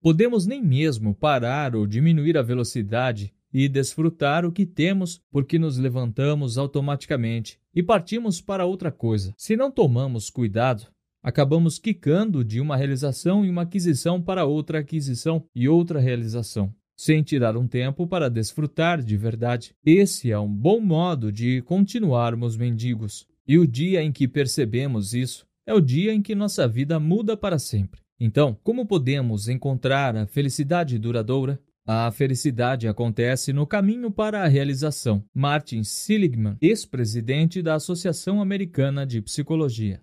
podemos 0.00 0.46
nem 0.46 0.64
mesmo 0.64 1.14
parar 1.14 1.76
ou 1.76 1.86
diminuir 1.86 2.38
a 2.38 2.42
velocidade 2.42 3.34
e 3.52 3.68
desfrutar 3.68 4.46
o 4.46 4.52
que 4.52 4.64
temos 4.64 5.22
porque 5.30 5.58
nos 5.58 5.76
levantamos 5.76 6.56
automaticamente 6.56 7.60
e 7.74 7.82
partimos 7.82 8.40
para 8.40 8.64
outra 8.64 8.90
coisa. 8.90 9.34
Se 9.36 9.56
não 9.56 9.70
tomamos 9.70 10.30
cuidado, 10.30 10.86
acabamos 11.22 11.78
quicando 11.78 12.44
de 12.44 12.60
uma 12.60 12.76
realização 12.76 13.44
e 13.44 13.50
uma 13.50 13.62
aquisição 13.62 14.20
para 14.20 14.44
outra 14.44 14.78
aquisição 14.80 15.44
e 15.54 15.68
outra 15.68 16.00
realização, 16.00 16.74
sem 16.96 17.22
tirar 17.22 17.56
um 17.56 17.66
tempo 17.66 18.06
para 18.06 18.28
desfrutar 18.28 19.02
de 19.02 19.16
verdade. 19.16 19.74
Esse 19.84 20.30
é 20.30 20.38
um 20.38 20.52
bom 20.52 20.80
modo 20.80 21.30
de 21.32 21.62
continuarmos 21.62 22.56
mendigos. 22.56 23.26
E 23.46 23.58
o 23.58 23.66
dia 23.66 24.02
em 24.02 24.12
que 24.12 24.28
percebemos 24.28 25.14
isso 25.14 25.46
é 25.66 25.74
o 25.74 25.80
dia 25.80 26.12
em 26.12 26.22
que 26.22 26.34
nossa 26.34 26.66
vida 26.68 27.00
muda 27.00 27.36
para 27.36 27.58
sempre. 27.58 28.00
Então, 28.18 28.56
como 28.62 28.86
podemos 28.86 29.48
encontrar 29.48 30.14
a 30.14 30.26
felicidade 30.26 30.98
duradoura? 30.98 31.58
A 31.86 32.10
felicidade 32.12 32.86
acontece 32.86 33.52
no 33.52 33.66
caminho 33.66 34.10
para 34.10 34.44
a 34.44 34.46
realização. 34.46 35.24
Martin 35.34 35.82
Seligman, 35.82 36.56
ex-presidente 36.60 37.62
da 37.62 37.74
Associação 37.74 38.40
Americana 38.40 39.06
de 39.06 39.22
Psicologia, 39.22 40.00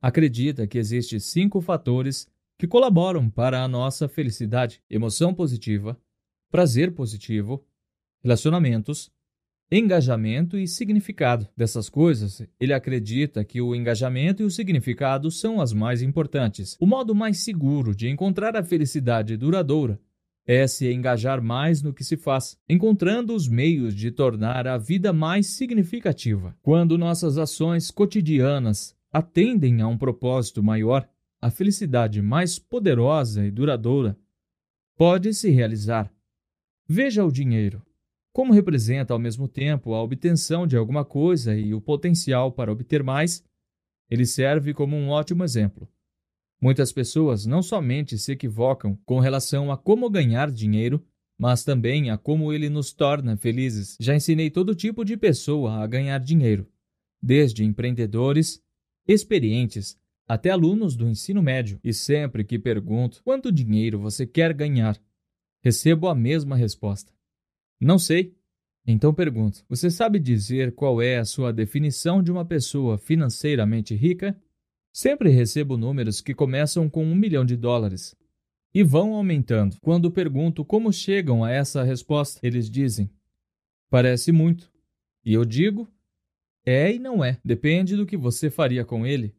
acredita 0.00 0.66
que 0.66 0.78
existem 0.78 1.18
cinco 1.18 1.60
fatores 1.60 2.26
que 2.58 2.66
colaboram 2.66 3.28
para 3.28 3.62
a 3.62 3.68
nossa 3.68 4.08
felicidade: 4.08 4.82
emoção 4.88 5.34
positiva, 5.34 5.98
prazer 6.50 6.92
positivo, 6.92 7.64
relacionamentos, 8.22 9.10
engajamento 9.70 10.58
e 10.58 10.66
significado. 10.66 11.46
Dessas 11.56 11.88
coisas, 11.88 12.42
ele 12.58 12.72
acredita 12.72 13.44
que 13.44 13.60
o 13.60 13.74
engajamento 13.74 14.42
e 14.42 14.46
o 14.46 14.50
significado 14.50 15.30
são 15.30 15.60
as 15.60 15.72
mais 15.72 16.02
importantes. 16.02 16.76
O 16.80 16.86
modo 16.86 17.14
mais 17.14 17.38
seguro 17.38 17.94
de 17.94 18.08
encontrar 18.08 18.56
a 18.56 18.64
felicidade 18.64 19.36
duradoura 19.36 20.00
é 20.46 20.66
se 20.66 20.92
engajar 20.92 21.40
mais 21.40 21.80
no 21.80 21.94
que 21.94 22.02
se 22.02 22.16
faz, 22.16 22.58
encontrando 22.68 23.34
os 23.34 23.46
meios 23.46 23.94
de 23.94 24.10
tornar 24.10 24.66
a 24.66 24.76
vida 24.76 25.12
mais 25.12 25.46
significativa. 25.46 26.56
Quando 26.60 26.98
nossas 26.98 27.38
ações 27.38 27.90
cotidianas 27.90 28.96
atendem 29.12 29.80
a 29.80 29.88
um 29.88 29.98
propósito 29.98 30.62
maior, 30.62 31.08
a 31.40 31.50
felicidade 31.50 32.20
mais 32.20 32.58
poderosa 32.58 33.44
e 33.44 33.50
duradoura 33.50 34.18
pode 34.96 35.32
se 35.32 35.50
realizar. 35.50 36.12
Veja 36.86 37.24
o 37.24 37.32
dinheiro. 37.32 37.82
Como 38.32 38.52
representa 38.52 39.12
ao 39.12 39.18
mesmo 39.18 39.48
tempo 39.48 39.94
a 39.94 40.02
obtenção 40.02 40.66
de 40.66 40.76
alguma 40.76 41.04
coisa 41.04 41.56
e 41.56 41.74
o 41.74 41.80
potencial 41.80 42.52
para 42.52 42.70
obter 42.70 43.02
mais, 43.02 43.42
ele 44.08 44.26
serve 44.26 44.72
como 44.74 44.96
um 44.96 45.08
ótimo 45.08 45.42
exemplo. 45.42 45.88
Muitas 46.60 46.92
pessoas 46.92 47.46
não 47.46 47.62
somente 47.62 48.18
se 48.18 48.32
equivocam 48.32 48.96
com 49.06 49.18
relação 49.18 49.72
a 49.72 49.78
como 49.78 50.10
ganhar 50.10 50.50
dinheiro, 50.50 51.02
mas 51.38 51.64
também 51.64 52.10
a 52.10 52.18
como 52.18 52.52
ele 52.52 52.68
nos 52.68 52.92
torna 52.92 53.36
felizes. 53.36 53.96
Já 53.98 54.14
ensinei 54.14 54.50
todo 54.50 54.74
tipo 54.74 55.04
de 55.04 55.16
pessoa 55.16 55.76
a 55.76 55.86
ganhar 55.86 56.18
dinheiro, 56.18 56.68
desde 57.22 57.64
empreendedores, 57.64 58.62
experientes, 59.12 59.98
até 60.26 60.50
alunos 60.50 60.94
do 60.94 61.08
ensino 61.08 61.42
médio, 61.42 61.80
e 61.82 61.92
sempre 61.92 62.44
que 62.44 62.58
pergunto 62.58 63.20
quanto 63.24 63.50
dinheiro 63.50 63.98
você 63.98 64.24
quer 64.26 64.54
ganhar, 64.54 64.96
recebo 65.62 66.06
a 66.08 66.14
mesma 66.14 66.56
resposta: 66.56 67.12
não 67.80 67.98
sei. 67.98 68.36
Então 68.86 69.12
pergunto: 69.12 69.64
você 69.68 69.90
sabe 69.90 70.18
dizer 70.18 70.74
qual 70.74 71.02
é 71.02 71.18
a 71.18 71.24
sua 71.24 71.52
definição 71.52 72.22
de 72.22 72.30
uma 72.30 72.44
pessoa 72.44 72.96
financeiramente 72.96 73.94
rica? 73.94 74.40
Sempre 74.92 75.30
recebo 75.30 75.76
números 75.76 76.20
que 76.20 76.34
começam 76.34 76.88
com 76.88 77.04
um 77.04 77.14
milhão 77.14 77.44
de 77.44 77.56
dólares 77.56 78.16
e 78.74 78.82
vão 78.82 79.14
aumentando. 79.14 79.76
Quando 79.80 80.10
pergunto 80.10 80.64
como 80.64 80.92
chegam 80.92 81.44
a 81.44 81.50
essa 81.50 81.82
resposta, 81.82 82.40
eles 82.42 82.70
dizem: 82.70 83.10
parece 83.88 84.30
muito. 84.30 84.70
E 85.24 85.32
eu 85.34 85.44
digo: 85.44 85.88
é 86.70 86.94
e 86.94 86.98
não 86.98 87.24
é. 87.24 87.38
Depende 87.44 87.96
do 87.96 88.06
que 88.06 88.16
você 88.16 88.50
faria 88.50 88.84
com 88.84 89.06
ele. 89.06 89.34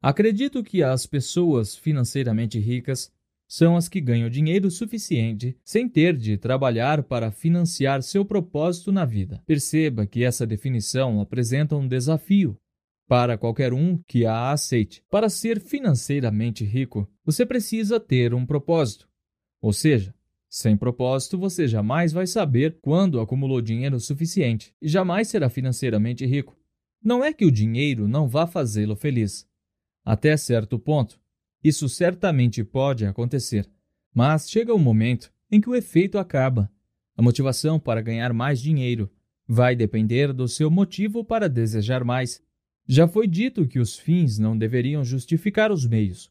Acredito 0.00 0.62
que 0.62 0.82
as 0.82 1.06
pessoas 1.06 1.74
financeiramente 1.74 2.58
ricas 2.58 3.12
são 3.48 3.76
as 3.76 3.88
que 3.88 4.00
ganham 4.00 4.28
dinheiro 4.28 4.70
suficiente 4.70 5.56
sem 5.64 5.88
ter 5.88 6.16
de 6.16 6.36
trabalhar 6.36 7.02
para 7.02 7.30
financiar 7.30 8.02
seu 8.02 8.24
propósito 8.24 8.92
na 8.92 9.04
vida. 9.06 9.42
Perceba 9.46 10.06
que 10.06 10.22
essa 10.22 10.46
definição 10.46 11.20
apresenta 11.20 11.74
um 11.74 11.88
desafio 11.88 12.56
para 13.08 13.38
qualquer 13.38 13.72
um 13.72 13.96
que 14.06 14.26
a 14.26 14.52
aceite. 14.52 15.02
Para 15.10 15.30
ser 15.30 15.60
financeiramente 15.60 16.62
rico, 16.62 17.08
você 17.24 17.46
precisa 17.46 17.98
ter 17.98 18.34
um 18.34 18.44
propósito. 18.44 19.08
Ou 19.62 19.72
seja, 19.72 20.14
sem 20.48 20.76
propósito, 20.76 21.38
você 21.38 21.66
jamais 21.66 22.12
vai 22.12 22.26
saber 22.26 22.78
quando 22.82 23.18
acumulou 23.18 23.62
dinheiro 23.62 23.98
suficiente 23.98 24.74
e 24.80 24.88
jamais 24.88 25.28
será 25.28 25.48
financeiramente 25.48 26.26
rico. 26.26 26.57
Não 27.02 27.24
é 27.24 27.32
que 27.32 27.44
o 27.44 27.50
dinheiro 27.50 28.08
não 28.08 28.28
vá 28.28 28.46
fazê-lo 28.46 28.96
feliz. 28.96 29.46
Até 30.04 30.36
certo 30.36 30.78
ponto, 30.78 31.20
isso 31.62 31.88
certamente 31.88 32.62
pode 32.64 33.04
acontecer, 33.04 33.68
mas 34.14 34.48
chega 34.48 34.74
um 34.74 34.78
momento 34.78 35.32
em 35.50 35.60
que 35.60 35.68
o 35.68 35.74
efeito 35.74 36.18
acaba. 36.18 36.70
A 37.16 37.22
motivação 37.22 37.80
para 37.80 38.00
ganhar 38.00 38.32
mais 38.32 38.60
dinheiro 38.60 39.10
vai 39.46 39.74
depender 39.74 40.32
do 40.32 40.46
seu 40.46 40.70
motivo 40.70 41.24
para 41.24 41.48
desejar 41.48 42.04
mais. 42.04 42.42
Já 42.86 43.08
foi 43.08 43.26
dito 43.26 43.66
que 43.66 43.78
os 43.78 43.98
fins 43.98 44.38
não 44.38 44.56
deveriam 44.56 45.04
justificar 45.04 45.72
os 45.72 45.86
meios. 45.86 46.30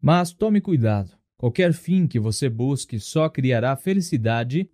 Mas 0.00 0.32
tome 0.32 0.60
cuidado. 0.60 1.12
Qualquer 1.36 1.72
fim 1.72 2.06
que 2.06 2.18
você 2.18 2.48
busque 2.48 2.98
só 2.98 3.28
criará 3.28 3.76
felicidade 3.76 4.70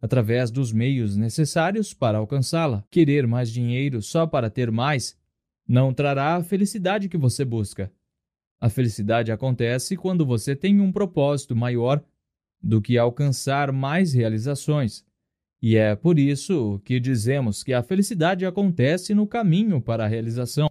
através 0.00 0.50
dos 0.50 0.72
meios 0.72 1.16
necessários 1.16 1.94
para 1.94 2.18
alcançá-la. 2.18 2.84
Querer 2.90 3.26
mais 3.26 3.50
dinheiro 3.50 4.02
só 4.02 4.26
para 4.26 4.50
ter 4.50 4.70
mais 4.70 5.16
não 5.66 5.92
trará 5.92 6.36
a 6.36 6.44
felicidade 6.44 7.08
que 7.08 7.16
você 7.16 7.44
busca. 7.44 7.92
A 8.60 8.68
felicidade 8.68 9.32
acontece 9.32 9.96
quando 9.96 10.24
você 10.24 10.54
tem 10.56 10.80
um 10.80 10.92
propósito 10.92 11.54
maior 11.54 12.02
do 12.62 12.80
que 12.80 12.96
alcançar 12.96 13.72
mais 13.72 14.12
realizações. 14.14 15.04
E 15.60 15.76
é 15.76 15.94
por 15.96 16.18
isso 16.18 16.80
que 16.84 17.00
dizemos 17.00 17.62
que 17.62 17.72
a 17.72 17.82
felicidade 17.82 18.46
acontece 18.46 19.14
no 19.14 19.26
caminho 19.26 19.80
para 19.80 20.04
a 20.04 20.08
realização. 20.08 20.70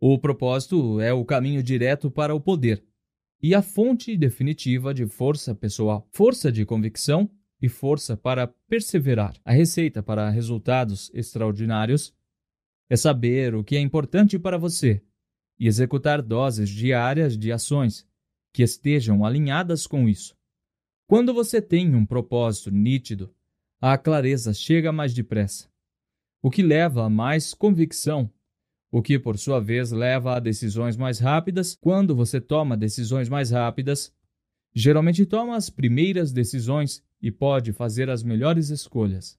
O 0.00 0.16
propósito 0.16 1.00
é 1.00 1.12
o 1.12 1.24
caminho 1.24 1.60
direto 1.60 2.08
para 2.08 2.32
o 2.34 2.40
poder 2.40 2.84
e 3.42 3.52
a 3.52 3.62
fonte 3.62 4.16
definitiva 4.16 4.94
de 4.94 5.06
força 5.06 5.54
pessoal, 5.54 6.06
força 6.12 6.52
de 6.52 6.64
convicção 6.64 7.28
e 7.60 7.68
força 7.68 8.16
para 8.16 8.46
perseverar. 8.46 9.34
A 9.44 9.52
receita 9.52 10.00
para 10.00 10.30
resultados 10.30 11.10
extraordinários 11.12 12.14
é 12.88 12.96
saber 12.96 13.56
o 13.56 13.64
que 13.64 13.76
é 13.76 13.80
importante 13.80 14.38
para 14.38 14.56
você 14.56 15.02
e 15.58 15.66
executar 15.66 16.22
doses 16.22 16.70
diárias 16.70 17.36
de 17.36 17.50
ações 17.50 18.06
que 18.52 18.62
estejam 18.62 19.24
alinhadas 19.24 19.84
com 19.84 20.08
isso. 20.08 20.36
Quando 21.08 21.34
você 21.34 21.60
tem 21.60 21.94
um 21.96 22.06
propósito 22.06 22.70
nítido, 22.70 23.34
a 23.80 23.98
clareza 23.98 24.54
chega 24.54 24.92
mais 24.92 25.12
depressa, 25.12 25.68
o 26.40 26.50
que 26.50 26.62
leva 26.62 27.04
a 27.04 27.10
mais 27.10 27.52
convicção, 27.52 28.30
o 28.90 29.02
que 29.02 29.18
por 29.18 29.38
sua 29.38 29.60
vez 29.60 29.90
leva 29.92 30.36
a 30.36 30.40
decisões 30.40 30.96
mais 30.96 31.18
rápidas. 31.18 31.76
Quando 31.80 32.14
você 32.14 32.40
toma 32.40 32.76
decisões 32.76 33.28
mais 33.28 33.50
rápidas, 33.50 34.12
Geralmente 34.74 35.26
toma 35.26 35.56
as 35.56 35.70
primeiras 35.70 36.32
decisões 36.32 37.02
e 37.20 37.30
pode 37.32 37.72
fazer 37.72 38.08
as 38.08 38.22
melhores 38.22 38.70
escolhas. 38.70 39.36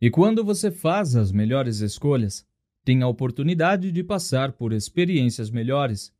E 0.00 0.10
quando 0.10 0.44
você 0.44 0.70
faz 0.70 1.16
as 1.16 1.32
melhores 1.32 1.80
escolhas, 1.80 2.46
tem 2.84 3.02
a 3.02 3.08
oportunidade 3.08 3.92
de 3.92 4.02
passar 4.02 4.52
por 4.52 4.72
experiências 4.72 5.50
melhores. 5.50 6.12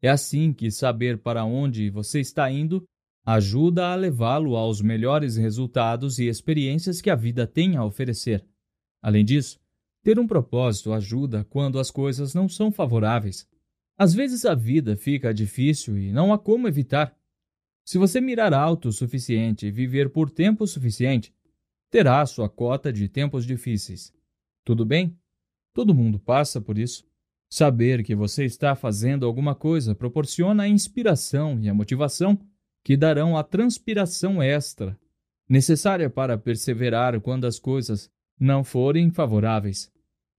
É 0.00 0.08
assim 0.08 0.52
que 0.52 0.70
saber 0.70 1.18
para 1.18 1.44
onde 1.44 1.90
você 1.90 2.20
está 2.20 2.50
indo 2.50 2.84
ajuda 3.22 3.88
a 3.88 3.94
levá-lo 3.96 4.56
aos 4.56 4.80
melhores 4.80 5.36
resultados 5.36 6.20
e 6.20 6.26
experiências 6.26 7.00
que 7.00 7.10
a 7.10 7.16
vida 7.16 7.44
tem 7.44 7.76
a 7.76 7.84
oferecer. 7.84 8.42
Além 9.02 9.24
disso, 9.24 9.58
ter 10.06 10.20
um 10.20 10.26
propósito 10.28 10.92
ajuda 10.92 11.42
quando 11.50 11.80
as 11.80 11.90
coisas 11.90 12.32
não 12.32 12.48
são 12.48 12.70
favoráveis. 12.70 13.44
Às 13.98 14.14
vezes 14.14 14.44
a 14.44 14.54
vida 14.54 14.96
fica 14.96 15.34
difícil 15.34 15.98
e 15.98 16.12
não 16.12 16.32
há 16.32 16.38
como 16.38 16.68
evitar. 16.68 17.12
Se 17.84 17.98
você 17.98 18.20
mirar 18.20 18.54
alto 18.54 18.90
o 18.90 18.92
suficiente 18.92 19.66
e 19.66 19.70
viver 19.72 20.10
por 20.10 20.30
tempo 20.30 20.64
suficiente, 20.64 21.34
terá 21.90 22.24
sua 22.24 22.48
cota 22.48 22.92
de 22.92 23.08
tempos 23.08 23.44
difíceis. 23.44 24.12
Tudo 24.64 24.84
bem? 24.84 25.18
Todo 25.74 25.92
mundo 25.92 26.20
passa 26.20 26.60
por 26.60 26.78
isso. 26.78 27.04
Saber 27.50 28.04
que 28.04 28.14
você 28.14 28.44
está 28.44 28.76
fazendo 28.76 29.26
alguma 29.26 29.56
coisa 29.56 29.92
proporciona 29.92 30.62
a 30.62 30.68
inspiração 30.68 31.58
e 31.60 31.68
a 31.68 31.74
motivação 31.74 32.38
que 32.84 32.96
darão 32.96 33.36
a 33.36 33.42
transpiração 33.42 34.40
extra 34.40 34.96
necessária 35.48 36.08
para 36.08 36.38
perseverar 36.38 37.20
quando 37.20 37.44
as 37.44 37.58
coisas 37.58 38.08
não 38.38 38.62
forem 38.62 39.10
favoráveis. 39.10 39.90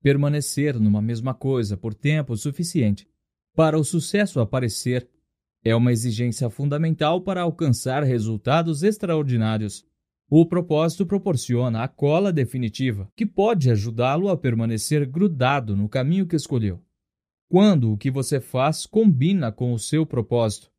Permanecer 0.08 0.80
numa 0.80 1.02
mesma 1.02 1.34
coisa 1.34 1.76
por 1.76 1.94
tempo 1.94 2.38
suficiente 2.38 3.06
para 3.54 3.78
o 3.78 3.84
sucesso 3.84 4.40
aparecer 4.40 5.06
é 5.62 5.76
uma 5.76 5.92
exigência 5.92 6.50
fundamental 6.50 7.20
para 7.20 7.42
alcançar 7.42 8.04
resultados 8.04 8.84
extraordinários. 8.84 9.86
O 10.30 10.46
propósito 10.46 11.06
proporciona 11.06 11.84
a 11.84 11.90
cola 11.90 12.32
definitiva, 12.32 13.12
que 13.18 13.26
pode 13.26 13.70
ajudá-lo 13.70 14.30
a 14.30 14.38
permanecer 14.38 15.06
grudado 15.06 15.76
no 15.76 15.90
caminho 15.90 16.26
que 16.26 16.38
escolheu. 16.38 16.82
Quando 17.50 17.92
o 17.92 17.98
que 17.98 18.10
você 18.10 18.40
faz 18.40 18.86
combina 18.86 19.52
com 19.52 19.74
o 19.74 19.78
seu 19.78 20.06
propósito, 20.06 20.72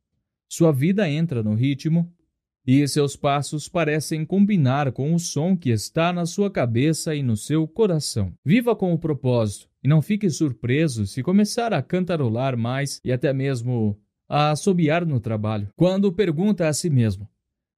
sua 0.47 0.71
vida 0.71 1.07
entra 1.07 1.43
no 1.43 1.53
ritmo 1.53 2.11
e 2.65 2.87
seus 2.87 3.15
passos 3.15 3.67
parecem 3.67 4.25
combinar 4.25 4.91
com 4.91 5.13
o 5.13 5.19
som 5.19 5.57
que 5.57 5.69
está 5.69 6.13
na 6.13 6.25
sua 6.25 6.51
cabeça 6.51 7.15
e 7.15 7.23
no 7.23 7.35
seu 7.35 7.67
coração. 7.67 8.33
Viva 8.45 8.75
com 8.75 8.93
o 8.93 8.99
propósito 8.99 9.67
e 9.83 9.87
não 9.87 10.01
fique 10.01 10.29
surpreso 10.29 11.07
se 11.07 11.23
começar 11.23 11.73
a 11.73 11.81
cantarolar 11.81 12.57
mais 12.57 12.99
e 13.03 13.11
até 13.11 13.33
mesmo 13.33 13.97
a 14.27 14.51
assobiar 14.51 15.05
no 15.05 15.19
trabalho. 15.19 15.69
Quando 15.75 16.11
pergunta 16.11 16.67
a 16.67 16.73
si 16.73 16.89
mesmo: 16.89 17.27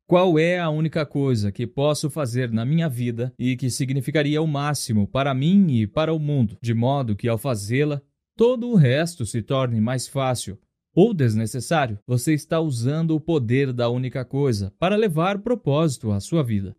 qual 0.07 0.37
é 0.37 0.59
a 0.59 0.69
única 0.69 1.05
coisa 1.05 1.51
que 1.53 1.65
posso 1.65 2.09
fazer 2.09 2.51
na 2.51 2.65
minha 2.65 2.89
vida 2.89 3.33
e 3.39 3.55
que 3.55 3.69
significaria 3.69 4.41
o 4.41 4.47
máximo 4.47 5.07
para 5.07 5.33
mim 5.33 5.71
e 5.71 5.87
para 5.87 6.13
o 6.13 6.19
mundo, 6.19 6.57
de 6.61 6.73
modo 6.73 7.15
que 7.15 7.29
ao 7.29 7.37
fazê-la, 7.37 8.01
todo 8.35 8.67
o 8.69 8.75
resto 8.75 9.25
se 9.25 9.41
torne 9.41 9.79
mais 9.79 10.07
fácil 10.07 10.59
ou 10.93 11.13
desnecessário, 11.13 11.97
você 12.05 12.33
está 12.33 12.59
usando 12.59 13.15
o 13.15 13.19
poder 13.19 13.71
da 13.71 13.89
única 13.89 14.25
coisa 14.25 14.73
para 14.77 14.95
levar 14.95 15.39
propósito 15.39 16.11
à 16.11 16.19
sua 16.19 16.43
vida. 16.43 16.75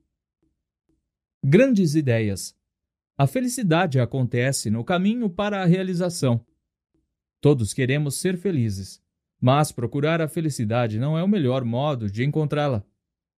Grandes 1.45 1.95
ideias. 1.95 2.55
A 3.17 3.27
felicidade 3.27 3.99
acontece 3.99 4.71
no 4.71 4.85
caminho 4.85 5.29
para 5.29 5.63
a 5.63 5.67
realização. 5.67 6.45
Todos 7.41 7.73
queremos 7.73 8.21
ser 8.21 8.37
felizes, 8.37 9.03
mas 9.41 9.73
procurar 9.73 10.21
a 10.21 10.29
felicidade 10.29 10.99
não 10.99 11.19
é 11.19 11.23
o 11.25 11.29
melhor 11.29 11.65
modo 11.65 12.11
de 12.11 12.25
encontrá-la. 12.25 12.85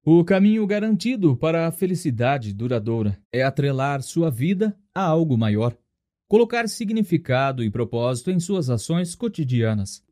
O 0.04 0.22
caminho 0.22 0.66
garantido 0.66 1.34
para 1.34 1.66
a 1.66 1.72
felicidade 1.72 2.52
duradoura 2.52 3.18
é 3.32 3.42
atrelar 3.42 4.02
sua 4.02 4.30
vida 4.30 4.76
a 4.94 5.02
algo 5.02 5.38
maior, 5.38 5.74
colocar 6.28 6.68
significado 6.68 7.64
e 7.64 7.70
propósito 7.70 8.30
em 8.30 8.38
suas 8.38 8.68
ações 8.68 9.14
cotidianas. 9.14 10.04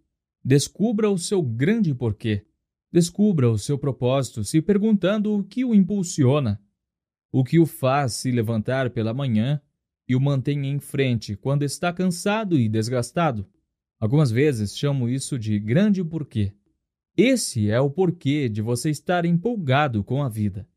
Descubra 0.45 1.09
o 1.11 1.19
seu 1.19 1.41
grande 1.41 1.95
porquê. 1.95 2.45
Descubra 2.91 3.51
o 3.51 3.59
seu 3.59 3.79
propósito 3.79 4.45
se 4.45 4.61
perguntando 4.61 5.39
o 5.39 5.45
que 5.45 5.65
o 5.65 5.75
impulsiona, 5.75 6.61
o 7.31 7.45
que 7.45 7.59
o 7.59 7.65
faz 7.65 8.15
se 8.15 8.31
levantar 8.31 8.91
pela 8.91 9.15
manhã 9.15 9.61
e 10.09 10.17
o 10.17 10.21
mantém 10.21 10.67
em 10.67 10.79
frente 10.79 11.37
quando 11.37 11.63
está 11.63 11.93
cansado 11.93 12.59
e 12.59 12.69
desgastado. 12.69 13.49
Algumas 13.99 14.31
vezes 14.31 14.77
chamo 14.77 15.09
isso 15.09 15.39
de 15.39 15.59
grande 15.59 16.03
porquê. 16.03 16.53
Esse 17.17 17.71
é 17.71 17.81
o 17.81 17.89
porquê 17.89 18.49
de 18.49 18.61
você 18.61 18.91
estar 18.91 19.25
empolgado 19.25 20.03
com 20.03 20.23
a 20.23 20.29
vida. 20.29 20.69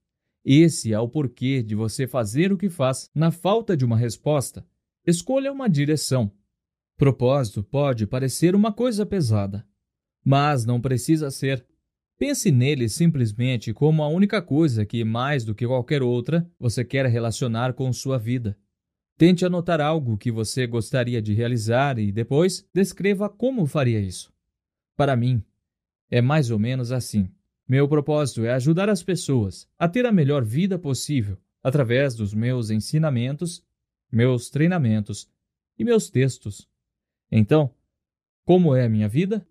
Esse 0.44 0.94
é 0.94 1.00
o 1.00 1.10
porquê 1.10 1.64
de 1.64 1.74
você 1.74 2.06
fazer 2.06 2.53
o 2.53 2.58
que 2.58 2.69
faz 2.69 3.10
na 3.16 3.32
falta 3.32 3.76
de 3.76 3.84
uma 3.84 3.98
resposta. 3.98 4.64
Escolha 5.08 5.52
uma 5.52 5.68
direção. 5.68 6.32
Propósito 6.98 7.61
pode 7.61 8.07
parecer 8.07 8.56
uma 8.56 8.72
coisa 8.72 9.06
pesada, 9.06 9.67
mas 10.24 10.65
não 10.65 10.80
precisa 10.80 11.30
ser. 11.30 11.65
Pense 12.17 12.49
nele 12.49 12.88
simplesmente 12.88 13.74
como 13.74 14.01
a 14.01 14.07
única 14.07 14.41
coisa 14.41 14.85
que, 14.85 15.03
mais 15.03 15.43
do 15.43 15.53
que 15.53 15.67
qualquer 15.67 16.01
outra, 16.01 16.49
você 16.57 16.85
quer 16.85 17.06
relacionar 17.07 17.74
com 17.74 17.91
sua 17.91 18.17
vida. 18.17 18.57
Tente 19.17 19.45
anotar 19.45 19.82
algo 19.82 20.17
que 20.17 20.32
você 20.32 20.65
gostaria 20.65 21.22
de 21.22 21.33
realizar 21.33 21.99
e 21.99 22.14
depois 22.14 22.65
descreva 22.74 23.30
como 23.30 23.65
faria 23.65 23.99
isso. 23.99 24.32
Para 24.95 25.17
mim, 25.17 25.43
é 26.09 26.22
mais 26.22 26.49
ou 26.49 26.57
menos 26.57 26.93
assim. 26.93 27.30
Meu 27.67 27.90
propósito 27.90 28.45
é 28.45 28.53
ajudar 28.53 28.90
as 28.90 29.03
pessoas 29.03 29.67
a 29.77 29.90
ter 29.90 30.06
a 30.06 30.11
melhor 30.14 30.45
vida 30.45 30.80
possível 30.80 31.38
através 31.61 32.15
dos 32.15 32.33
meus 32.33 32.69
ensinamentos, 32.69 33.61
meus 34.09 34.49
treinamentos 34.49 35.30
e 35.77 35.83
meus 35.83 36.09
textos. 36.09 36.69
Então, 37.38 37.69
como 38.45 38.73
é 38.73 38.85
a 38.85 38.89
minha 38.89 39.09
vida? 39.09 39.45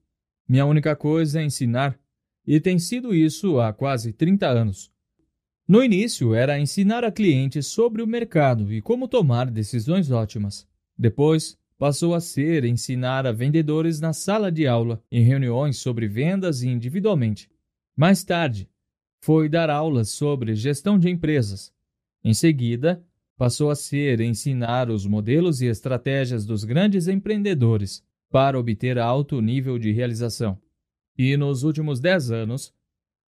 Minha 0.49 0.65
única 0.65 0.97
coisa 0.97 1.43
é 1.43 1.45
ensinar, 1.45 2.01
e 2.47 2.59
tem 2.59 2.79
sido 2.79 3.15
isso 3.15 3.61
há 3.61 3.75
quase 3.75 4.11
30 4.11 4.49
anos. 4.49 4.91
No 5.69 5.85
início 5.85 6.35
era 6.35 6.59
ensinar 6.59 7.05
a 7.05 7.13
clientes 7.13 7.67
sobre 7.67 8.01
o 8.01 8.07
mercado 8.07 8.73
e 8.73 8.81
como 8.81 9.07
tomar 9.07 9.51
decisões 9.51 10.11
ótimas. 10.11 10.67
Depois, 10.97 11.59
passou 11.77 12.15
a 12.15 12.21
ser 12.21 12.65
ensinar 12.65 13.27
a 13.27 13.33
vendedores 13.33 14.01
na 14.01 14.15
sala 14.15 14.51
de 14.51 14.67
aula, 14.67 15.05
em 15.13 15.23
reuniões 15.23 15.77
sobre 15.77 16.09
vendas 16.09 16.63
e 16.63 16.69
individualmente. 16.69 17.51
Mais 17.95 18.25
tarde, 18.25 18.67
foi 19.21 19.47
dar 19.47 19.69
aulas 19.69 20.09
sobre 20.09 20.55
gestão 20.55 20.99
de 20.99 21.11
empresas. 21.11 21.71
Em 22.25 22.33
seguida, 22.33 23.05
passou 23.37 23.71
a 23.71 23.75
ser 23.75 24.21
ensinar 24.21 24.91
os 24.91 25.07
modelos 25.07 25.61
e 25.61 25.67
estratégias 25.67 26.47
dos 26.47 26.65
grandes 26.65 27.09
empreendedores 27.09 28.03
para 28.31 28.59
obter 28.59 28.99
alto 28.99 29.41
nível 29.41 29.79
de 29.79 29.93
realização. 29.93 30.59
E 31.17 31.37
nos 31.37 31.63
últimos 31.63 32.01
dez 32.01 32.31
anos, 32.31 32.73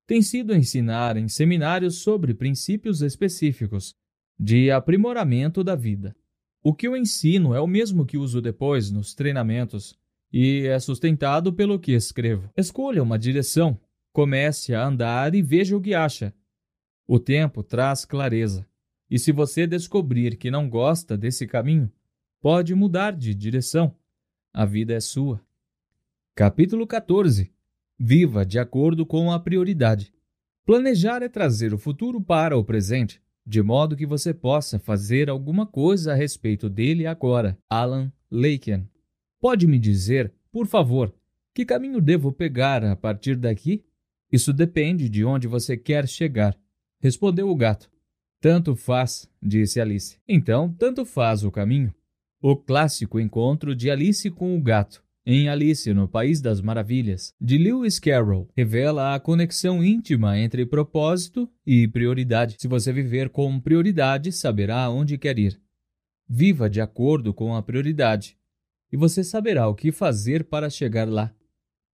tem 0.06 0.22
sido 0.22 0.54
ensinar 0.54 1.16
em 1.16 1.28
seminários 1.28 1.96
sobre 1.96 2.34
princípios 2.34 3.02
específicos 3.02 3.94
de 4.38 4.70
aprimoramento 4.70 5.64
da 5.64 5.74
vida. 5.74 6.14
O 6.62 6.74
que 6.74 6.86
eu 6.86 6.96
ensino 6.96 7.54
é 7.54 7.60
o 7.60 7.66
mesmo 7.66 8.04
que 8.04 8.16
uso 8.18 8.40
depois 8.40 8.90
nos 8.90 9.14
treinamentos 9.14 9.98
e 10.32 10.66
é 10.66 10.78
sustentado 10.78 11.52
pelo 11.52 11.78
que 11.78 11.92
escrevo. 11.92 12.50
Escolha 12.56 13.02
uma 13.02 13.18
direção, 13.18 13.80
comece 14.12 14.74
a 14.74 14.86
andar 14.86 15.34
e 15.34 15.42
veja 15.42 15.76
o 15.76 15.80
que 15.80 15.94
acha. 15.94 16.34
O 17.06 17.18
tempo 17.18 17.62
traz 17.62 18.04
clareza. 18.04 18.66
E 19.10 19.18
se 19.18 19.30
você 19.30 19.66
descobrir 19.66 20.36
que 20.36 20.50
não 20.50 20.68
gosta 20.68 21.16
desse 21.16 21.46
caminho, 21.46 21.90
pode 22.40 22.74
mudar 22.74 23.12
de 23.12 23.34
direção. 23.34 23.94
A 24.52 24.64
vida 24.64 24.94
é 24.94 25.00
sua. 25.00 25.40
Capítulo 26.34 26.86
14 26.86 27.52
Viva 27.98 28.44
de 28.44 28.58
acordo 28.58 29.06
com 29.06 29.32
a 29.32 29.40
prioridade. 29.40 30.12
Planejar 30.64 31.22
é 31.22 31.28
trazer 31.28 31.72
o 31.72 31.78
futuro 31.78 32.20
para 32.20 32.58
o 32.58 32.64
presente, 32.64 33.22
de 33.46 33.62
modo 33.62 33.96
que 33.96 34.04
você 34.04 34.34
possa 34.34 34.78
fazer 34.78 35.30
alguma 35.30 35.64
coisa 35.64 36.12
a 36.12 36.14
respeito 36.14 36.68
dele 36.68 37.06
agora. 37.06 37.56
Alan 37.70 38.12
Laken. 38.30 38.88
Pode 39.40 39.66
me 39.66 39.78
dizer, 39.78 40.32
por 40.50 40.66
favor, 40.66 41.14
que 41.54 41.64
caminho 41.64 42.00
devo 42.00 42.32
pegar 42.32 42.84
a 42.84 42.96
partir 42.96 43.36
daqui? 43.36 43.84
Isso 44.30 44.52
depende 44.52 45.08
de 45.08 45.24
onde 45.24 45.46
você 45.46 45.76
quer 45.76 46.08
chegar, 46.08 46.58
respondeu 47.00 47.48
o 47.48 47.54
gato. 47.54 47.88
Tanto 48.46 48.76
faz, 48.76 49.28
disse 49.42 49.80
Alice. 49.80 50.20
Então, 50.28 50.72
tanto 50.72 51.04
faz 51.04 51.42
o 51.42 51.50
caminho. 51.50 51.92
O 52.40 52.54
clássico 52.54 53.18
encontro 53.18 53.74
de 53.74 53.90
Alice 53.90 54.30
com 54.30 54.56
o 54.56 54.62
gato, 54.62 55.02
em 55.26 55.48
Alice 55.48 55.92
no 55.92 56.06
País 56.06 56.40
das 56.40 56.60
Maravilhas, 56.60 57.34
de 57.40 57.58
Lewis 57.58 57.98
Carroll, 57.98 58.48
revela 58.56 59.16
a 59.16 59.18
conexão 59.18 59.82
íntima 59.82 60.38
entre 60.38 60.64
propósito 60.64 61.50
e 61.66 61.88
prioridade. 61.88 62.54
Se 62.60 62.68
você 62.68 62.92
viver 62.92 63.30
com 63.30 63.58
prioridade, 63.58 64.30
saberá 64.30 64.88
onde 64.90 65.18
quer 65.18 65.40
ir. 65.40 65.60
Viva 66.28 66.70
de 66.70 66.80
acordo 66.80 67.34
com 67.34 67.52
a 67.52 67.60
prioridade, 67.60 68.38
e 68.92 68.96
você 68.96 69.24
saberá 69.24 69.66
o 69.66 69.74
que 69.74 69.90
fazer 69.90 70.44
para 70.44 70.70
chegar 70.70 71.08
lá. 71.08 71.34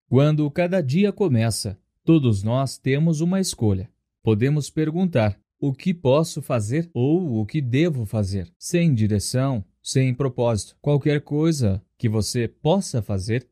Quando 0.06 0.50
cada 0.50 0.82
dia 0.82 1.10
começa, 1.12 1.81
Todos 2.05 2.42
nós 2.42 2.76
temos 2.76 3.20
uma 3.20 3.39
escolha. 3.39 3.89
Podemos 4.24 4.68
perguntar: 4.68 5.39
o 5.62 5.73
que 5.73 5.94
posso 5.94 6.42
fazer 6.42 6.91
ou 6.92 7.39
o 7.39 7.47
que 7.47 7.60
devo 7.60 8.05
fazer? 8.05 8.52
Sem 8.58 8.92
direção, 8.92 9.65
sem 9.81 10.12
propósito. 10.12 10.76
Qualquer 10.82 11.20
coisa 11.20 11.81
que 11.97 12.08
você 12.08 12.49
possa 12.49 13.00
fazer 13.00 13.47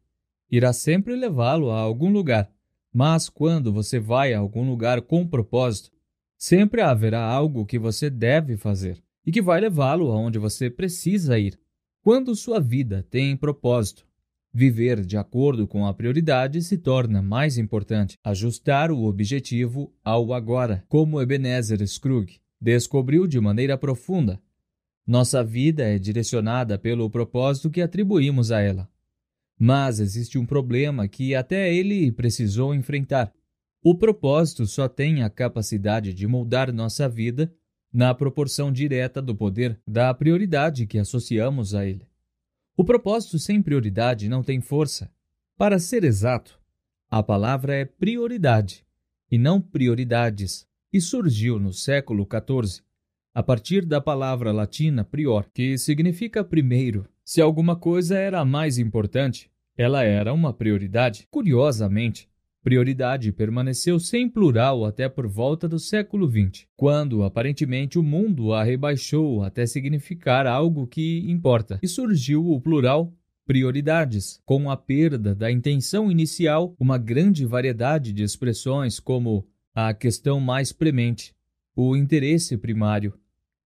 irá 0.51 0.73
sempre 0.73 1.15
levá-lo 1.15 1.71
a 1.71 1.79
algum 1.79 2.11
lugar. 2.11 2.51
Mas 2.93 3.29
quando 3.29 3.73
você 3.73 4.01
vai 4.01 4.35
a 4.35 4.41
algum 4.41 4.69
lugar 4.69 5.03
com 5.03 5.25
propósito, 5.25 5.93
sempre 6.37 6.81
haverá 6.81 7.23
algo 7.23 7.65
que 7.65 7.79
você 7.79 8.11
deve 8.11 8.57
fazer 8.57 9.01
e 9.25 9.31
que 9.31 9.41
vai 9.41 9.61
levá-lo 9.61 10.11
aonde 10.11 10.37
você 10.37 10.69
precisa 10.69 11.39
ir. 11.39 11.57
Quando 12.03 12.35
sua 12.35 12.59
vida 12.59 13.07
tem 13.09 13.37
propósito, 13.37 14.05
Viver 14.53 15.05
de 15.05 15.17
acordo 15.17 15.67
com 15.67 15.87
a 15.87 15.95
prioridade 15.95 16.61
se 16.63 16.77
torna 16.77 17.23
mais 17.23 17.57
importante. 17.57 18.19
Ajustar 18.25 18.91
o 18.91 19.05
objetivo 19.05 19.95
ao 20.05 20.33
agora, 20.33 20.85
como 20.89 21.21
Ebenezer 21.21 21.87
Scrooge 21.87 22.41
descobriu 22.61 23.27
de 23.27 23.41
maneira 23.41 23.79
profunda. 23.79 24.41
Nossa 25.07 25.43
vida 25.43 25.83
é 25.85 25.99
direcionada 25.99 26.79
pelo 26.79 27.09
propósito 27.09 27.71
que 27.71 27.81
atribuímos 27.81 28.53
a 28.53 28.61
ela. 28.61 28.89
Mas 29.59 29.99
existe 29.99 30.39
um 30.39 30.45
problema 30.45 31.09
que 31.09 31.35
até 31.35 31.73
ele 31.73 32.13
precisou 32.13 32.75
enfrentar. 32.75 33.33
O 33.83 33.95
propósito 33.95 34.67
só 34.67 34.89
tem 34.89 35.23
a 35.23 35.31
capacidade 35.31 36.13
de 36.13 36.27
moldar 36.27 36.73
nossa 36.73 37.09
vida 37.09 37.53
na 37.93 38.15
proporção 38.15 38.71
direta 38.71 39.23
do 39.23 39.35
poder 39.35 39.81
da 39.87 40.13
prioridade 40.13 40.87
que 40.87 40.99
associamos 40.99 41.75
a 41.75 41.87
ele. 41.87 42.10
O 42.81 42.85
propósito 42.85 43.39
sem 43.39 43.61
prioridade 43.61 44.27
não 44.27 44.43
tem 44.43 44.59
força. 44.59 45.13
Para 45.55 45.79
ser 45.79 46.03
exato, 46.03 46.59
a 47.11 47.23
palavra 47.23 47.75
é 47.75 47.85
prioridade 47.85 48.87
e 49.31 49.37
não 49.37 49.61
prioridades, 49.61 50.67
e 50.91 50.99
surgiu 50.99 51.59
no 51.59 51.75
século 51.75 52.27
XIV, 52.27 52.83
a 53.35 53.43
partir 53.43 53.85
da 53.85 54.01
palavra 54.01 54.51
latina 54.51 55.05
prior, 55.05 55.45
que 55.53 55.77
significa 55.77 56.43
primeiro. 56.43 57.07
Se 57.23 57.43
alguma 57.43 57.77
coisa 57.77 58.17
era 58.17 58.43
mais 58.47 58.79
importante, 58.79 59.51
ela 59.77 60.03
era 60.03 60.33
uma 60.33 60.51
prioridade. 60.51 61.29
Curiosamente, 61.31 62.30
Prioridade 62.63 63.33
permaneceu 63.33 63.99
sem 63.99 64.29
plural 64.29 64.85
até 64.85 65.09
por 65.09 65.27
volta 65.27 65.67
do 65.67 65.79
século 65.79 66.31
XX, 66.31 66.67
quando 66.77 67.23
aparentemente 67.23 67.99
o 67.99 68.03
mundo 68.03 68.53
a 68.53 68.63
rebaixou 68.63 69.43
até 69.43 69.65
significar 69.65 70.47
algo 70.47 70.87
que 70.87 71.25
importa, 71.31 71.79
e 71.83 71.89
surgiu 71.89 72.47
o 72.51 72.61
plural 72.61 73.15
prioridades. 73.47 74.41
Com 74.45 74.71
a 74.71 74.77
perda 74.77 75.35
da 75.35 75.51
intenção 75.51 76.11
inicial, 76.11 76.77
uma 76.79 76.99
grande 76.99 77.47
variedade 77.47 78.13
de 78.13 78.23
expressões 78.23 79.01
como 79.01 79.47
a 79.75 79.95
questão 79.95 80.39
mais 80.39 80.71
premente, 80.71 81.35
o 81.75 81.97
interesse 81.97 82.59
primário, 82.59 83.15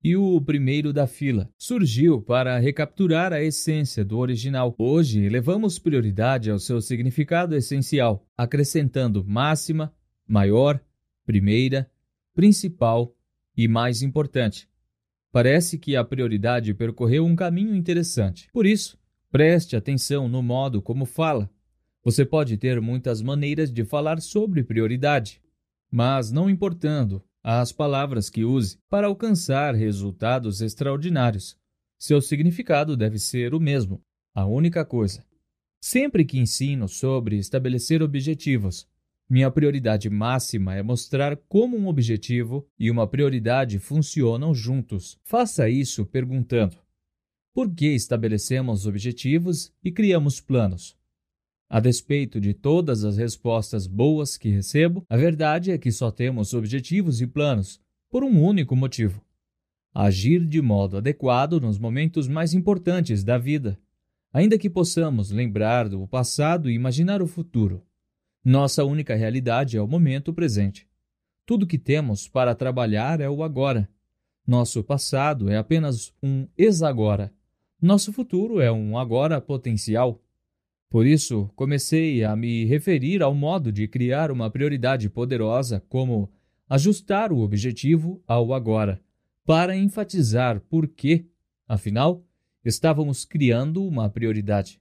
e 0.04 0.14
o 0.14 0.38
primeiro 0.38 0.92
da 0.92 1.06
fila. 1.06 1.50
Surgiu 1.56 2.20
para 2.20 2.58
recapturar 2.58 3.32
a 3.32 3.42
essência 3.42 4.04
do 4.04 4.18
original. 4.18 4.74
Hoje, 4.76 5.24
elevamos 5.24 5.78
prioridade 5.78 6.50
ao 6.50 6.58
seu 6.58 6.82
significado 6.82 7.56
essencial, 7.56 8.28
acrescentando 8.36 9.24
máxima, 9.24 9.94
maior, 10.28 10.78
primeira, 11.24 11.90
principal 12.34 13.16
e 13.56 13.66
mais 13.66 14.02
importante. 14.02 14.68
Parece 15.32 15.78
que 15.78 15.96
a 15.96 16.04
prioridade 16.04 16.74
percorreu 16.74 17.24
um 17.24 17.34
caminho 17.34 17.74
interessante. 17.74 18.50
Por 18.52 18.66
isso, 18.66 18.98
preste 19.30 19.74
atenção 19.74 20.28
no 20.28 20.42
modo 20.42 20.82
como 20.82 21.06
fala. 21.06 21.50
Você 22.04 22.26
pode 22.26 22.58
ter 22.58 22.78
muitas 22.78 23.22
maneiras 23.22 23.72
de 23.72 23.82
falar 23.86 24.20
sobre 24.20 24.62
prioridade, 24.62 25.40
mas 25.90 26.30
não 26.30 26.50
importando 26.50 27.24
as 27.46 27.70
palavras 27.72 28.30
que 28.30 28.42
use 28.42 28.78
para 28.88 29.06
alcançar 29.06 29.74
resultados 29.74 30.62
extraordinários. 30.62 31.58
Seu 31.98 32.22
significado 32.22 32.96
deve 32.96 33.18
ser 33.18 33.54
o 33.54 33.60
mesmo, 33.60 34.02
a 34.34 34.46
única 34.46 34.82
coisa. 34.82 35.22
Sempre 35.78 36.24
que 36.24 36.38
ensino 36.38 36.88
sobre 36.88 37.36
estabelecer 37.36 38.02
objetivos, 38.02 38.88
minha 39.28 39.50
prioridade 39.50 40.08
máxima 40.08 40.74
é 40.74 40.82
mostrar 40.82 41.36
como 41.46 41.76
um 41.76 41.86
objetivo 41.86 42.66
e 42.78 42.90
uma 42.90 43.06
prioridade 43.06 43.78
funcionam 43.78 44.54
juntos. 44.54 45.18
Faça 45.22 45.68
isso 45.68 46.06
perguntando: 46.06 46.78
por 47.52 47.74
que 47.74 47.88
estabelecemos 47.88 48.86
objetivos 48.86 49.70
e 49.82 49.92
criamos 49.92 50.40
planos? 50.40 50.96
A 51.68 51.80
despeito 51.80 52.40
de 52.40 52.54
todas 52.54 53.04
as 53.04 53.16
respostas 53.16 53.86
boas 53.86 54.36
que 54.36 54.50
recebo, 54.50 55.04
a 55.08 55.16
verdade 55.16 55.70
é 55.70 55.78
que 55.78 55.90
só 55.90 56.10
temos 56.10 56.54
objetivos 56.54 57.20
e 57.20 57.26
planos 57.26 57.80
por 58.10 58.22
um 58.22 58.42
único 58.42 58.76
motivo: 58.76 59.24
agir 59.92 60.46
de 60.46 60.60
modo 60.60 60.98
adequado 60.98 61.60
nos 61.60 61.78
momentos 61.78 62.28
mais 62.28 62.52
importantes 62.52 63.24
da 63.24 63.38
vida, 63.38 63.78
ainda 64.32 64.58
que 64.58 64.68
possamos 64.68 65.30
lembrar 65.30 65.88
do 65.88 66.06
passado 66.06 66.70
e 66.70 66.74
imaginar 66.74 67.22
o 67.22 67.26
futuro. 67.26 67.82
Nossa 68.44 68.84
única 68.84 69.14
realidade 69.14 69.76
é 69.76 69.80
o 69.80 69.88
momento 69.88 70.32
presente. 70.34 70.86
Tudo 71.46 71.66
que 71.66 71.78
temos 71.78 72.28
para 72.28 72.54
trabalhar 72.54 73.20
é 73.20 73.28
o 73.28 73.42
agora. 73.42 73.88
Nosso 74.46 74.84
passado 74.84 75.48
é 75.48 75.56
apenas 75.56 76.12
um 76.22 76.46
ex-agora. 76.56 77.32
Nosso 77.80 78.12
futuro 78.12 78.60
é 78.60 78.70
um 78.70 78.98
agora 78.98 79.40
potencial. 79.40 80.23
Por 80.94 81.08
isso, 81.08 81.50
comecei 81.56 82.22
a 82.22 82.36
me 82.36 82.64
referir 82.66 83.20
ao 83.20 83.34
modo 83.34 83.72
de 83.72 83.88
criar 83.88 84.30
uma 84.30 84.48
prioridade 84.48 85.10
poderosa 85.10 85.82
como 85.88 86.30
ajustar 86.70 87.32
o 87.32 87.40
objetivo 87.40 88.22
ao 88.28 88.54
agora, 88.54 89.02
para 89.44 89.76
enfatizar 89.76 90.60
por 90.60 90.86
que, 90.86 91.26
afinal, 91.66 92.24
estávamos 92.64 93.24
criando 93.24 93.84
uma 93.84 94.08
prioridade. 94.08 94.80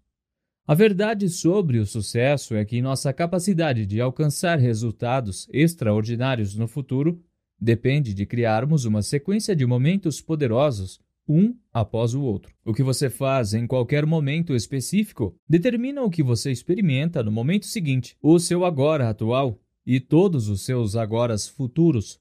A 0.68 0.76
verdade 0.76 1.28
sobre 1.30 1.80
o 1.80 1.86
sucesso 1.88 2.54
é 2.54 2.64
que 2.64 2.80
nossa 2.80 3.12
capacidade 3.12 3.84
de 3.84 4.00
alcançar 4.00 4.60
resultados 4.60 5.50
extraordinários 5.52 6.54
no 6.56 6.68
futuro 6.68 7.20
depende 7.60 8.14
de 8.14 8.24
criarmos 8.28 8.86
uma 8.86 9.02
sequência 9.02 9.56
de 9.56 9.66
momentos 9.66 10.22
poderosos 10.22 11.02
um 11.28 11.56
após 11.72 12.14
o 12.14 12.22
outro. 12.22 12.54
O 12.66 12.74
que 12.74 12.84
você 12.84 13.10
faz 13.10 13.54
em 13.54 13.66
qualquer 13.66 14.06
momento 14.06 14.56
específico 14.56 15.36
determina 15.48 16.02
o 16.04 16.10
que 16.10 16.24
você 16.24 16.52
experimenta 16.52 17.24
no 17.24 17.32
momento 17.32 17.66
seguinte. 17.66 18.18
O 18.22 18.40
seu 18.40 18.66
agora 18.66 19.10
atual 19.10 19.60
e 19.86 20.00
todos 20.00 20.48
os 20.50 20.64
seus 20.64 20.96
agoras 20.96 21.48
futuros 21.48 22.20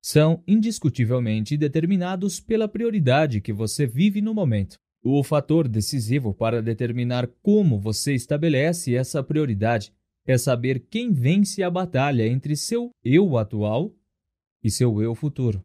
são 0.00 0.42
indiscutivelmente 0.46 1.56
determinados 1.56 2.38
pela 2.38 2.68
prioridade 2.68 3.40
que 3.40 3.52
você 3.52 3.86
vive 3.86 4.20
no 4.20 4.32
momento. 4.32 4.78
O 5.02 5.22
fator 5.22 5.68
decisivo 5.68 6.34
para 6.34 6.62
determinar 6.62 7.28
como 7.42 7.78
você 7.78 8.14
estabelece 8.14 8.94
essa 8.94 9.22
prioridade 9.22 9.92
é 10.26 10.36
saber 10.36 10.86
quem 10.90 11.12
vence 11.12 11.62
a 11.62 11.70
batalha 11.70 12.26
entre 12.26 12.56
seu 12.56 12.90
eu 13.04 13.36
atual 13.36 13.92
e 14.62 14.70
seu 14.70 15.00
eu 15.00 15.14
futuro. 15.14 15.64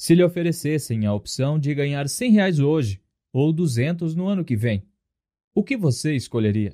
Se 0.00 0.14
lhe 0.14 0.24
oferecessem 0.24 1.04
a 1.04 1.12
opção 1.12 1.58
de 1.58 1.74
ganhar 1.74 2.08
100 2.08 2.32
reais 2.32 2.58
hoje 2.58 3.02
ou 3.30 3.52
200 3.52 4.14
no 4.14 4.28
ano 4.28 4.42
que 4.42 4.56
vem, 4.56 4.82
o 5.54 5.62
que 5.62 5.76
você 5.76 6.14
escolheria? 6.16 6.72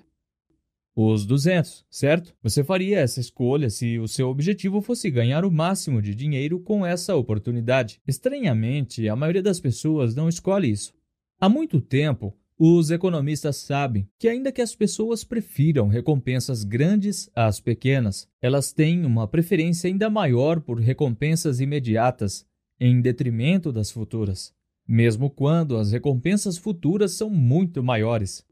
Os 0.95 1.27
200, 1.27 1.85
certo? 1.91 2.33
Você 2.41 2.63
faria 2.63 3.01
essa 3.01 3.19
escolha 3.19 3.69
se 3.69 3.99
o 3.99 4.07
seu 4.07 4.29
objetivo 4.29 4.81
fosse 4.81 5.11
ganhar 5.11 5.45
o 5.45 5.51
máximo 5.51 6.01
de 6.01 6.15
dinheiro 6.15 6.61
com 6.61 6.87
essa 6.87 7.17
oportunidade. 7.17 8.01
Estranhamente, 8.07 9.09
a 9.09 9.17
maioria 9.17 9.43
das 9.43 9.59
pessoas 9.59 10.15
não 10.15 10.29
escolhe 10.29 10.71
isso. 10.71 10.95
Há 11.41 11.49
muito 11.49 11.81
tempo, 11.81 12.33
os 12.57 12.93
economistas 12.93 13.57
sabem 13.57 14.09
que, 14.21 14.29
ainda 14.29 14.53
que 14.53 14.63
as 14.63 14.77
pessoas 14.77 15.25
prefiram 15.25 15.89
recompensas 15.89 16.63
grandes 16.63 17.29
às 17.35 17.59
pequenas, 17.59 18.29
elas 18.41 18.73
têm 18.73 19.05
uma 19.05 19.27
preferência 19.27 19.89
ainda 19.89 20.09
maior 20.09 20.61
por 20.61 20.79
recompensas 20.79 21.59
imediatas 21.59 22.47
em 22.79 23.01
detrimento 23.01 23.73
das 23.73 23.91
futuras, 23.91 24.53
mesmo 24.87 25.31
quando 25.31 25.77
as 25.77 25.93
recompensas 25.93 26.57
futuras 26.57 27.13
são 27.13 27.31
muito 27.31 27.83
maiores. 27.83 28.45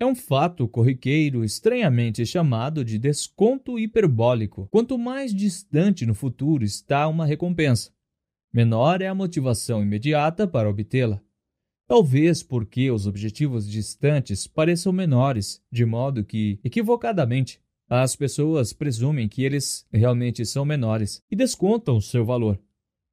É 0.00 0.06
um 0.06 0.14
fato 0.14 0.68
corriqueiro 0.68 1.44
estranhamente 1.44 2.24
chamado 2.24 2.84
de 2.84 2.98
desconto 2.98 3.78
hiperbólico. 3.78 4.68
Quanto 4.70 4.96
mais 4.96 5.34
distante 5.34 6.06
no 6.06 6.14
futuro 6.14 6.64
está 6.64 7.08
uma 7.08 7.26
recompensa, 7.26 7.90
menor 8.52 9.02
é 9.02 9.08
a 9.08 9.14
motivação 9.14 9.82
imediata 9.82 10.46
para 10.46 10.70
obtê-la. 10.70 11.20
Talvez 11.88 12.42
porque 12.42 12.90
os 12.90 13.06
objetivos 13.06 13.68
distantes 13.68 14.46
pareçam 14.46 14.92
menores, 14.92 15.60
de 15.72 15.84
modo 15.84 16.22
que, 16.22 16.60
equivocadamente, 16.62 17.60
as 17.88 18.14
pessoas 18.14 18.74
presumem 18.74 19.26
que 19.26 19.42
eles 19.42 19.86
realmente 19.90 20.44
são 20.44 20.64
menores 20.64 21.22
e 21.30 21.34
descontam 21.34 22.00
seu 22.00 22.24
valor. 22.24 22.60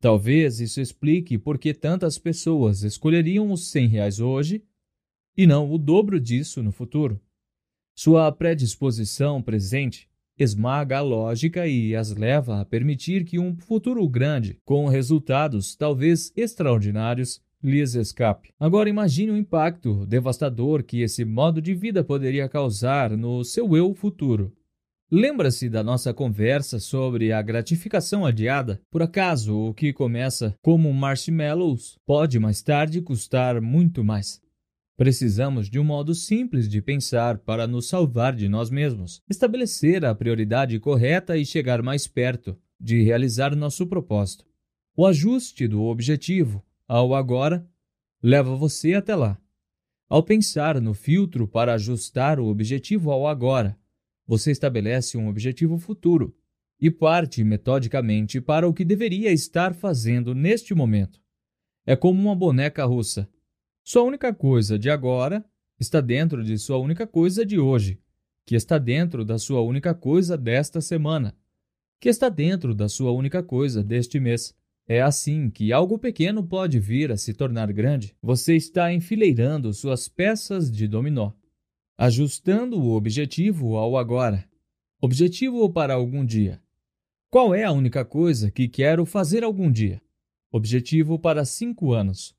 Talvez 0.05 0.59
isso 0.59 0.79
explique 0.79 1.35
por 1.35 1.57
que 1.57 1.73
tantas 1.73 2.19
pessoas 2.19 2.83
escolheriam 2.83 3.51
os 3.51 3.71
100 3.71 3.87
reais 3.87 4.19
hoje 4.19 4.63
e 5.35 5.47
não 5.47 5.73
o 5.73 5.79
dobro 5.79 6.19
disso 6.19 6.61
no 6.61 6.71
futuro. 6.71 7.19
Sua 7.95 8.31
predisposição 8.31 9.41
presente 9.41 10.07
esmaga 10.37 10.99
a 10.99 11.01
lógica 11.01 11.65
e 11.65 11.95
as 11.95 12.15
leva 12.15 12.61
a 12.61 12.65
permitir 12.65 13.25
que 13.25 13.39
um 13.39 13.57
futuro 13.57 14.07
grande, 14.07 14.59
com 14.63 14.85
resultados 14.85 15.75
talvez 15.75 16.31
extraordinários, 16.35 17.41
lhes 17.63 17.95
escape. 17.95 18.53
Agora 18.59 18.87
imagine 18.87 19.31
o 19.31 19.37
impacto 19.37 20.05
devastador 20.05 20.83
que 20.83 21.01
esse 21.01 21.25
modo 21.25 21.59
de 21.59 21.73
vida 21.73 22.03
poderia 22.03 22.47
causar 22.47 23.17
no 23.17 23.43
seu 23.43 23.75
eu 23.75 23.91
futuro. 23.95 24.55
Lembra-se 25.11 25.69
da 25.69 25.83
nossa 25.83 26.11
conversa 26.11 26.79
sobre 26.79 27.31
a 27.31 27.39
gratificação 27.39 28.25
adiada? 28.25 28.81
Por 28.89 29.03
acaso, 29.03 29.55
o 29.55 29.71
que 29.71 29.93
começa 29.93 30.55
como 30.63 30.91
marshmallows 30.91 31.95
pode 32.07 32.39
mais 32.39 32.63
tarde 32.63 33.01
custar 33.03 33.61
muito 33.61 34.03
mais. 34.03 34.41
Precisamos 34.97 35.69
de 35.69 35.79
um 35.79 35.83
modo 35.83 36.15
simples 36.15 36.67
de 36.67 36.81
pensar 36.81 37.37
para 37.37 37.67
nos 37.67 37.87
salvar 37.87 38.35
de 38.35 38.49
nós 38.49 38.71
mesmos, 38.71 39.21
estabelecer 39.29 40.03
a 40.03 40.15
prioridade 40.15 40.79
correta 40.79 41.37
e 41.37 41.45
chegar 41.45 41.83
mais 41.83 42.07
perto 42.07 42.57
de 42.79 43.03
realizar 43.03 43.55
nosso 43.55 43.85
propósito. 43.85 44.43
O 44.97 45.05
ajuste 45.05 45.67
do 45.67 45.83
objetivo 45.83 46.65
ao 46.87 47.13
agora 47.13 47.63
leva 48.23 48.55
você 48.55 48.95
até 48.95 49.15
lá. 49.15 49.37
Ao 50.09 50.23
pensar 50.23 50.81
no 50.81 50.95
filtro 50.95 51.47
para 51.47 51.75
ajustar 51.75 52.39
o 52.39 52.47
objetivo 52.47 53.11
ao 53.11 53.27
agora, 53.27 53.77
você 54.27 54.51
estabelece 54.51 55.17
um 55.17 55.27
objetivo 55.27 55.77
futuro 55.77 56.35
e 56.79 56.91
parte 56.91 57.43
metodicamente 57.43 58.41
para 58.41 58.67
o 58.67 58.73
que 58.73 58.83
deveria 58.83 59.31
estar 59.31 59.73
fazendo 59.73 60.35
neste 60.35 60.73
momento. 60.73 61.21
É 61.85 61.95
como 61.95 62.21
uma 62.21 62.35
boneca 62.35 62.83
russa 62.85 63.29
sua 63.87 64.01
única 64.01 64.33
coisa 64.33 64.79
de 64.79 64.89
agora 64.89 65.45
está 65.79 66.01
dentro 66.01 66.43
de 66.43 66.57
sua 66.57 66.79
única 66.79 67.05
coisa 67.05 67.45
de 67.45 67.59
hoje, 67.59 68.01
que 68.43 68.55
está 68.55 68.79
dentro 68.79 69.23
da 69.23 69.37
sua 69.37 69.61
única 69.61 69.93
coisa 69.93 70.35
desta 70.35 70.81
semana, 70.81 71.37
que 71.99 72.09
está 72.09 72.27
dentro 72.27 72.73
da 72.73 72.89
sua 72.89 73.11
única 73.11 73.43
coisa 73.43 73.83
deste 73.83 74.19
mês. 74.19 74.55
É 74.87 75.03
assim 75.03 75.51
que 75.51 75.71
algo 75.71 75.99
pequeno 75.99 76.43
pode 76.43 76.79
vir 76.79 77.11
a 77.11 77.17
se 77.17 77.31
tornar 77.31 77.71
grande. 77.71 78.15
Você 78.23 78.55
está 78.55 78.91
enfileirando 78.91 79.71
suas 79.71 80.07
peças 80.07 80.71
de 80.71 80.87
dominó, 80.87 81.33
ajustando 81.97 82.77
o 82.77 82.93
objetivo 82.93 83.77
ao 83.77 83.97
agora. 83.97 84.45
Objetivo 85.01 85.69
para 85.71 85.93
algum 85.93 86.25
dia. 86.25 86.61
Qual 87.29 87.55
é 87.55 87.63
a 87.63 87.71
única 87.71 88.03
coisa 88.03 88.51
que 88.51 88.67
quero 88.67 89.05
fazer 89.05 89.43
algum 89.43 89.71
dia? 89.71 90.01
Objetivo 90.51 91.17
para 91.17 91.45
cinco 91.45 91.93
anos. 91.93 92.35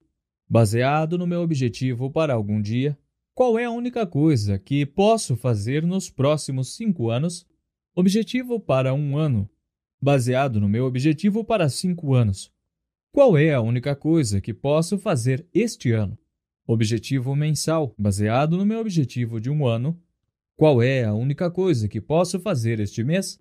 Baseado 0.48 1.16
no 1.16 1.26
meu 1.26 1.40
objetivo 1.40 2.10
para 2.10 2.34
algum 2.34 2.60
dia, 2.60 2.98
qual 3.34 3.58
é 3.58 3.64
a 3.64 3.70
única 3.70 4.06
coisa 4.06 4.58
que 4.58 4.84
posso 4.84 5.36
fazer 5.36 5.82
nos 5.84 6.10
próximos 6.10 6.74
cinco 6.76 7.10
anos? 7.10 7.46
Objetivo 7.94 8.60
para 8.60 8.92
um 8.92 9.16
ano. 9.16 9.48
Baseado 10.00 10.60
no 10.60 10.68
meu 10.68 10.84
objetivo 10.84 11.42
para 11.42 11.68
cinco 11.68 12.14
anos. 12.14 12.52
Qual 13.10 13.36
é 13.38 13.54
a 13.54 13.60
única 13.62 13.96
coisa 13.96 14.40
que 14.40 14.52
posso 14.52 14.98
fazer 14.98 15.46
este 15.52 15.92
ano? 15.92 16.18
Objetivo 16.68 17.36
mensal. 17.36 17.94
Baseado 17.96 18.56
no 18.56 18.66
meu 18.66 18.80
objetivo 18.80 19.40
de 19.40 19.48
um 19.48 19.64
ano. 19.64 19.96
Qual 20.56 20.82
é 20.82 21.04
a 21.04 21.14
única 21.14 21.48
coisa 21.48 21.86
que 21.86 22.00
posso 22.00 22.40
fazer 22.40 22.80
este 22.80 23.04
mês? 23.04 23.38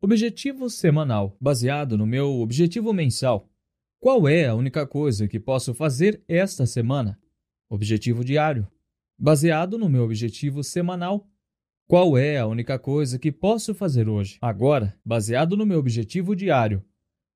Objetivo 0.00 0.70
semanal. 0.70 1.36
Baseado 1.40 1.98
no 1.98 2.06
meu 2.06 2.40
objetivo 2.40 2.92
mensal. 2.92 3.50
Qual 3.98 4.28
é 4.28 4.46
a 4.46 4.54
única 4.54 4.86
coisa 4.86 5.26
que 5.26 5.40
posso 5.40 5.74
fazer 5.74 6.22
esta 6.28 6.66
semana? 6.66 7.18
Objetivo 7.68 8.24
diário. 8.24 8.68
Baseado 9.18 9.76
no 9.76 9.88
meu 9.88 10.04
objetivo 10.04 10.62
semanal. 10.62 11.28
Qual 11.88 12.16
é 12.16 12.38
a 12.38 12.46
única 12.46 12.78
coisa 12.78 13.18
que 13.18 13.32
posso 13.32 13.74
fazer 13.74 14.08
hoje? 14.08 14.38
Agora, 14.40 14.96
baseado 15.04 15.56
no 15.56 15.66
meu 15.66 15.80
objetivo 15.80 16.36
diário. 16.36 16.84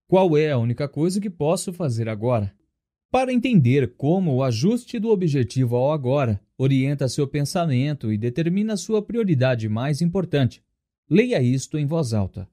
Qual 0.06 0.36
é 0.36 0.52
a 0.52 0.58
única 0.58 0.88
coisa 0.88 1.20
que 1.20 1.30
posso 1.30 1.72
fazer 1.72 2.08
agora? 2.08 2.54
Para 3.12 3.30
entender 3.30 3.94
como 3.94 4.36
o 4.36 4.42
ajuste 4.42 4.98
do 4.98 5.10
objetivo 5.10 5.76
ao 5.76 5.92
agora 5.92 6.40
orienta 6.56 7.06
seu 7.10 7.28
pensamento 7.28 8.10
e 8.10 8.16
determina 8.16 8.74
sua 8.74 9.02
prioridade 9.02 9.68
mais 9.68 10.00
importante, 10.00 10.64
leia 11.10 11.42
isto 11.42 11.76
em 11.76 11.84
voz 11.84 12.14
alta. 12.14 12.48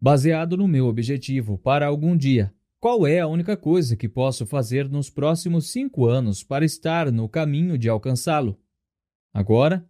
Baseado 0.00 0.56
no 0.56 0.66
meu 0.66 0.86
objetivo 0.86 1.58
para 1.58 1.86
algum 1.86 2.16
dia, 2.16 2.50
qual 2.80 3.06
é 3.06 3.20
a 3.20 3.26
única 3.26 3.54
coisa 3.54 3.98
que 3.98 4.08
posso 4.08 4.46
fazer 4.46 4.88
nos 4.88 5.10
próximos 5.10 5.70
cinco 5.70 6.06
anos 6.06 6.42
para 6.42 6.64
estar 6.64 7.12
no 7.12 7.28
caminho 7.28 7.76
de 7.76 7.90
alcançá-lo? 7.90 8.58
Agora, 9.30 9.86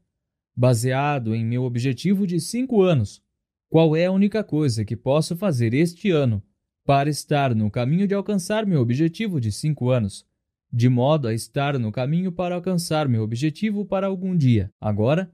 baseado 0.52 1.32
em 1.32 1.44
meu 1.44 1.62
objetivo 1.62 2.26
de 2.26 2.40
cinco 2.40 2.82
anos, 2.82 3.22
qual 3.70 3.94
é 3.94 4.06
a 4.06 4.12
única 4.12 4.42
coisa 4.42 4.84
que 4.84 4.96
posso 4.96 5.36
fazer 5.36 5.72
este 5.74 6.10
ano 6.10 6.42
para 6.88 7.10
estar 7.10 7.54
no 7.54 7.70
caminho 7.70 8.08
de 8.08 8.14
alcançar 8.14 8.64
meu 8.64 8.80
objetivo 8.80 9.38
de 9.38 9.52
cinco 9.52 9.90
anos, 9.90 10.24
de 10.72 10.88
modo 10.88 11.28
a 11.28 11.34
estar 11.34 11.78
no 11.78 11.92
caminho 11.92 12.32
para 12.32 12.54
alcançar 12.54 13.06
meu 13.06 13.22
objetivo 13.22 13.84
para 13.84 14.06
algum 14.06 14.34
dia? 14.34 14.72
Agora, 14.80 15.30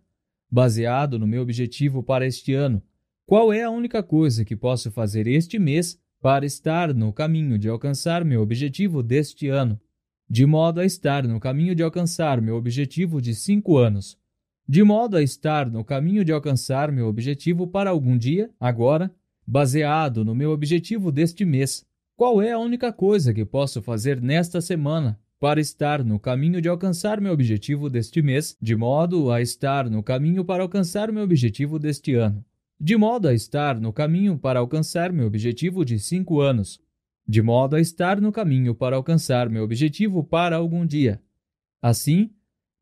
baseado 0.51 1.17
no 1.17 1.29
meu 1.29 1.43
objetivo 1.43 2.03
para 2.03 2.27
este 2.27 2.53
ano, 2.55 2.83
qual 3.25 3.53
é 3.53 3.63
a 3.63 3.71
única 3.71 4.03
coisa 4.03 4.45
que 4.45 4.57
posso 4.57 4.91
fazer 4.91 5.29
este 5.29 5.57
mês 5.57 5.97
para 6.21 6.45
estar 6.45 6.93
no 6.93 7.13
caminho 7.13 7.57
de 7.57 7.69
alcançar 7.69 8.25
meu 8.25 8.43
objetivo 8.43 9.01
deste 9.01 9.47
ano, 9.47 9.81
de 10.29 10.45
modo 10.45 10.81
a 10.81 10.85
estar 10.85 11.25
no 11.25 11.39
caminho 11.39 11.77
de 11.77 11.85
alcançar 11.85 12.43
meu 12.43 12.57
objetivo 12.57 13.23
de 13.23 13.33
cinco 13.33 13.77
anos, 13.77 14.19
de 14.69 14.83
modo 14.83 15.17
a 15.17 15.23
estar 15.23 15.71
no 15.71 15.85
caminho 15.85 16.25
de 16.25 16.33
alcançar 16.33 16.91
meu 16.91 17.07
objetivo 17.07 17.65
para 17.65 17.91
algum 17.91 18.19
dia, 18.19 18.51
agora, 18.59 19.09
baseado 19.47 20.25
no 20.25 20.35
meu 20.35 20.51
objetivo 20.51 21.11
deste 21.13 21.45
mês. 21.45 21.85
Qual 22.17 22.41
é 22.41 22.53
a 22.53 22.59
única 22.59 22.93
coisa 22.93 23.35
que 23.35 23.45
posso 23.45 23.83
fazer 23.83 24.21
nesta 24.21 24.61
semana 24.61 25.19
para 25.41 25.61
estar 25.61 26.05
no 26.05 26.19
caminho 26.19 26.61
de 26.61 26.69
alcançar 26.69 27.21
meu 27.21 27.33
objetivo 27.33 27.91
deste 27.91 28.23
mês, 28.23 28.57
de 28.61 28.75
modo 28.75 29.31
a 29.31 29.41
estar 29.41 29.91
no 29.91 30.03
caminho 30.03 30.45
para 30.45 30.63
alcançar 30.63 31.13
meu 31.13 31.25
objetivo 31.25 31.79
deste 31.79 32.15
ano? 32.15 32.45
de 32.79 32.97
modo 32.97 33.29
a 33.29 33.33
estar 33.33 33.81
no 33.81 33.93
caminho 33.93 34.39
para 34.39 34.59
alcançar 34.59 35.13
meu 35.13 35.27
objetivo 35.27 35.85
de 35.85 35.99
cinco 35.99 36.41
anos, 36.41 36.81
de 37.27 37.41
modo 37.41 37.77
a 37.77 37.81
estar 37.81 38.21
no 38.21 38.33
caminho 38.33 38.75
para 38.75 38.97
alcançar 38.97 39.49
meu 39.49 39.65
objetivo 39.65 40.23
para 40.25 40.57
algum 40.57 40.85
dia. 40.85 41.23
Assim, 41.81 42.31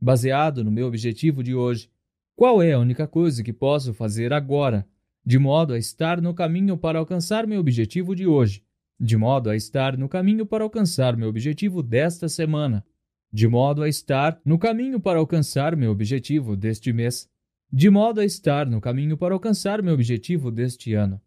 baseado 0.00 0.65
no 0.65 0.70
meu 0.70 0.86
objetivo 0.86 1.42
de 1.42 1.55
hoje, 1.55 1.91
qual 2.34 2.62
é 2.62 2.73
a 2.73 2.78
única 2.78 3.07
coisa 3.07 3.42
que 3.42 3.52
posso 3.52 3.92
fazer 3.92 4.32
agora, 4.32 4.84
de 5.25 5.39
modo 5.39 5.73
a 5.73 5.78
estar 5.78 6.20
no 6.20 6.34
caminho 6.34 6.76
para 6.76 6.99
alcançar 6.99 7.47
meu 7.47 7.60
objetivo 7.60 8.15
de 8.15 8.26
hoje, 8.26 8.65
de 8.99 9.17
modo 9.17 9.51
a 9.51 9.57
estar 9.57 9.97
no 9.97 10.09
caminho 10.09 10.47
para 10.47 10.65
alcançar 10.65 11.17
meu 11.17 11.28
objetivo 11.28 11.83
desta 11.83 12.28
semana, 12.28 12.84
de 13.33 13.49
modo 13.49 13.83
a 13.83 13.89
estar 13.89 14.41
no 14.44 14.59
caminho 14.59 15.01
para 15.01 15.18
alcançar 15.18 15.76
meu 15.76 15.91
objetivo 15.91 16.57
deste 16.57 16.92
mês 16.92 17.31
de 17.73 17.89
modo 17.89 18.20
a 18.20 18.25
estar 18.25 18.67
no 18.67 18.83
caminho 18.83 19.17
para 19.17 19.33
alcançar 19.33 19.83
meu 19.83 19.94
objetivo 19.94 20.51
deste 20.51 20.92
ano, 20.92 21.18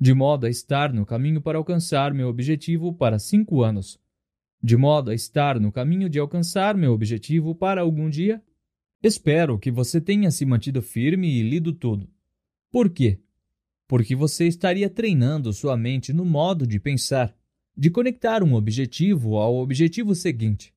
de 0.00 0.14
modo 0.14 0.46
a 0.46 0.48
estar 0.48 0.90
no 0.90 1.04
caminho 1.04 1.42
para 1.42 1.58
alcançar 1.58 2.14
meu 2.14 2.28
objetivo 2.28 2.94
para 2.94 3.18
cinco 3.18 3.62
anos, 3.62 4.00
de 4.62 4.74
modo 4.74 5.10
a 5.10 5.14
estar 5.14 5.60
no 5.60 5.70
caminho 5.70 6.08
de 6.08 6.18
alcançar 6.18 6.74
meu 6.74 6.92
objetivo 6.92 7.54
para 7.54 7.82
algum 7.82 8.08
dia? 8.08 8.42
Espero 9.02 9.58
que 9.58 9.70
você 9.70 10.00
tenha 10.00 10.30
se 10.30 10.46
mantido 10.46 10.80
firme 10.80 11.28
e 11.28 11.42
lido 11.42 11.74
tudo. 11.74 12.08
Por 12.70 12.88
quê? 12.88 13.20
Porque 13.92 14.16
você 14.16 14.46
estaria 14.46 14.88
treinando 14.88 15.52
sua 15.52 15.76
mente 15.76 16.14
no 16.14 16.24
modo 16.24 16.66
de 16.66 16.80
pensar, 16.80 17.36
de 17.76 17.90
conectar 17.90 18.42
um 18.42 18.54
objetivo 18.54 19.36
ao 19.36 19.56
objetivo 19.56 20.14
seguinte 20.14 20.72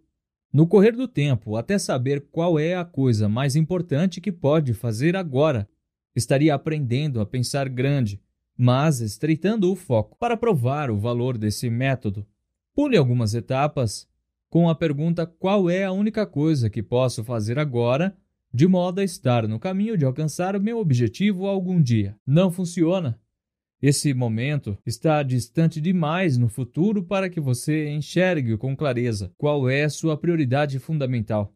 no 0.52 0.68
correr 0.68 0.92
do 0.92 1.08
tempo, 1.08 1.56
até 1.56 1.80
saber 1.80 2.28
qual 2.30 2.60
é 2.60 2.76
a 2.76 2.84
coisa 2.84 3.30
mais 3.30 3.56
importante 3.56 4.20
que 4.20 4.34
pode 4.34 4.74
fazer 4.74 5.16
agora. 5.16 5.66
Estaria 6.14 6.54
aprendendo 6.54 7.22
a 7.22 7.26
pensar 7.26 7.70
grande, 7.70 8.22
mas 8.58 9.00
estreitando 9.00 9.72
o 9.72 9.78
foco 9.78 10.18
para 10.18 10.36
provar 10.36 10.92
o 10.92 10.98
valor 10.98 11.38
desse 11.38 11.70
método. 11.70 12.28
Pule 12.76 12.98
algumas 12.98 13.34
etapas 13.34 14.10
com 14.50 14.68
a 14.68 14.76
pergunta: 14.76 15.26
qual 15.26 15.70
é 15.70 15.86
a 15.86 15.92
única 15.94 16.26
coisa 16.26 16.70
que 16.70 16.84
posso 16.84 17.24
fazer 17.24 17.58
agora, 17.58 18.14
de 18.56 18.70
modo 18.70 19.02
a 19.02 19.04
estar 19.04 19.50
no 19.50 19.60
caminho 19.60 19.98
de 19.98 20.06
alcançar 20.06 20.56
o 20.56 20.62
meu 20.62 20.80
objetivo 20.80 21.46
algum 21.46 21.82
dia? 21.82 22.16
Não 22.26 22.50
funciona. 22.50 23.20
Esse 23.82 24.14
momento 24.14 24.78
está 24.86 25.22
distante 25.24 25.82
demais 25.82 26.38
no 26.38 26.48
futuro 26.48 27.04
para 27.04 27.30
que 27.30 27.42
você 27.42 27.90
enxergue 27.90 28.56
com 28.56 28.74
clareza 28.74 29.30
qual 29.38 29.70
é 29.70 29.90
sua 29.90 30.16
prioridade 30.16 30.80
fundamental. 30.80 31.54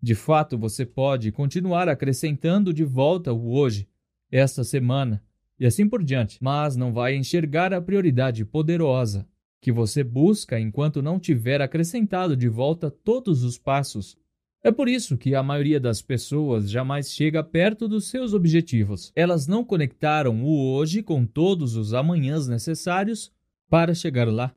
De 0.00 0.14
fato, 0.14 0.56
você 0.56 0.86
pode 0.86 1.30
continuar 1.30 1.86
acrescentando 1.86 2.72
de 2.72 2.82
volta 2.82 3.30
o 3.30 3.52
hoje, 3.52 3.86
esta 4.32 4.64
semana 4.64 5.22
e 5.60 5.66
assim 5.66 5.86
por 5.86 6.02
diante, 6.02 6.38
mas 6.40 6.76
não 6.76 6.94
vai 6.94 7.14
enxergar 7.14 7.74
a 7.74 7.82
prioridade 7.82 8.42
poderosa 8.46 9.28
que 9.60 9.70
você 9.70 10.02
busca 10.02 10.58
enquanto 10.58 11.02
não 11.02 11.20
tiver 11.20 11.60
acrescentado 11.60 12.34
de 12.34 12.48
volta 12.48 12.90
todos 12.90 13.44
os 13.44 13.58
passos 13.58 14.16
É 14.62 14.72
por 14.72 14.88
isso 14.88 15.16
que 15.16 15.34
a 15.34 15.42
maioria 15.42 15.78
das 15.78 16.02
pessoas 16.02 16.68
jamais 16.68 17.12
chega 17.12 17.44
perto 17.44 17.86
dos 17.86 18.08
seus 18.08 18.34
objetivos. 18.34 19.12
Elas 19.14 19.46
não 19.46 19.64
conectaram 19.64 20.42
o 20.42 20.74
hoje 20.74 21.02
com 21.02 21.24
todos 21.24 21.76
os 21.76 21.94
amanhãs 21.94 22.48
necessários 22.48 23.32
para 23.70 23.94
chegar 23.94 24.26
lá. 24.28 24.52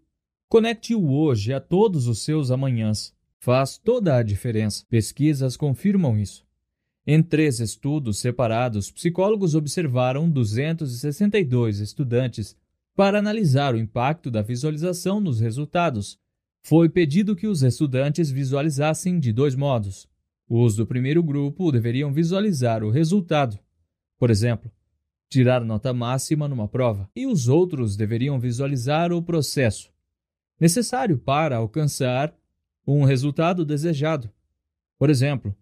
Conecte 0.49 0.95
o 0.95 1.11
hoje 1.11 1.53
a 1.53 1.59
todos 1.59 2.07
os 2.07 2.23
seus 2.23 2.49
amanhãs. 2.49 3.13
Faz 3.39 3.77
toda 3.77 4.17
a 4.17 4.23
diferença. 4.23 4.85
Pesquisas 4.89 5.55
confirmam 5.55 6.17
isso. 6.17 6.43
Em 7.05 7.21
três 7.21 7.59
estudos 7.59 8.19
separados, 8.19 8.91
psicólogos 8.91 9.55
observaram 9.55 10.29
262 10.29 11.79
estudantes 11.79 12.55
para 12.95 13.19
analisar 13.19 13.73
o 13.73 13.79
impacto 13.79 14.29
da 14.29 14.41
visualização 14.41 15.19
nos 15.19 15.39
resultados. 15.39 16.19
Foi 16.63 16.87
pedido 16.89 17.35
que 17.35 17.47
os 17.47 17.63
estudantes 17.63 18.29
visualizassem 18.29 19.19
de 19.19 19.33
dois 19.33 19.55
modos. 19.55 20.07
Os 20.47 20.75
do 20.75 20.85
primeiro 20.85 21.23
grupo 21.23 21.71
deveriam 21.71 22.11
visualizar 22.11 22.83
o 22.83 22.89
resultado, 22.89 23.57
por 24.19 24.29
exemplo, 24.29 24.71
tirar 25.29 25.63
nota 25.63 25.93
máxima 25.93 26.47
numa 26.47 26.67
prova, 26.67 27.09
e 27.15 27.25
os 27.25 27.47
outros 27.47 27.95
deveriam 27.95 28.39
visualizar 28.39 29.11
o 29.11 29.21
processo 29.21 29.89
necessário 30.59 31.17
para 31.17 31.57
alcançar 31.57 32.31
um 32.85 33.03
resultado 33.03 33.65
desejado. 33.65 34.29
Por 34.99 35.09
exemplo, 35.09 35.55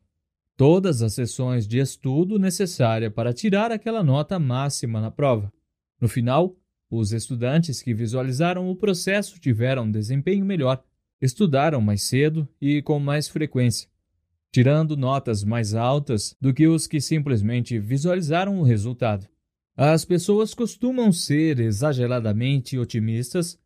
todas 0.58 1.02
as 1.02 1.14
sessões 1.14 1.66
de 1.66 1.80
estudo 1.80 2.38
necessárias 2.38 3.14
para 3.14 3.32
tirar 3.32 3.72
aquela 3.72 4.04
nota 4.04 4.38
máxima 4.38 5.00
na 5.00 5.10
prova. 5.10 5.54
No 6.02 6.10
final, 6.10 6.54
os 6.90 7.14
estudantes 7.14 7.82
que 7.82 7.94
visualizaram 7.94 8.70
o 8.70 8.76
processo 8.76 9.40
tiveram 9.40 9.84
um 9.84 9.92
desempenho 9.92 10.44
melhor, 10.44 10.84
estudaram 11.22 11.82
mais 11.82 12.04
cedo 12.04 12.48
e 12.62 12.82
com 12.82 13.00
mais 13.00 13.28
frequência, 13.28 13.90
tirando 14.52 14.96
notas 14.96 15.44
mais 15.44 15.74
altas 15.74 16.36
do 16.40 16.54
que 16.54 16.68
os 16.68 16.88
que 16.88 17.02
simplesmente 17.02 17.80
visualizaram 17.80 18.60
o 18.60 18.64
resultado. 18.64 19.28
As 19.76 20.04
pessoas 20.04 20.54
costumam 20.54 21.12
ser 21.12 21.60
exageradamente 21.60 22.78
otimistas 22.78 23.58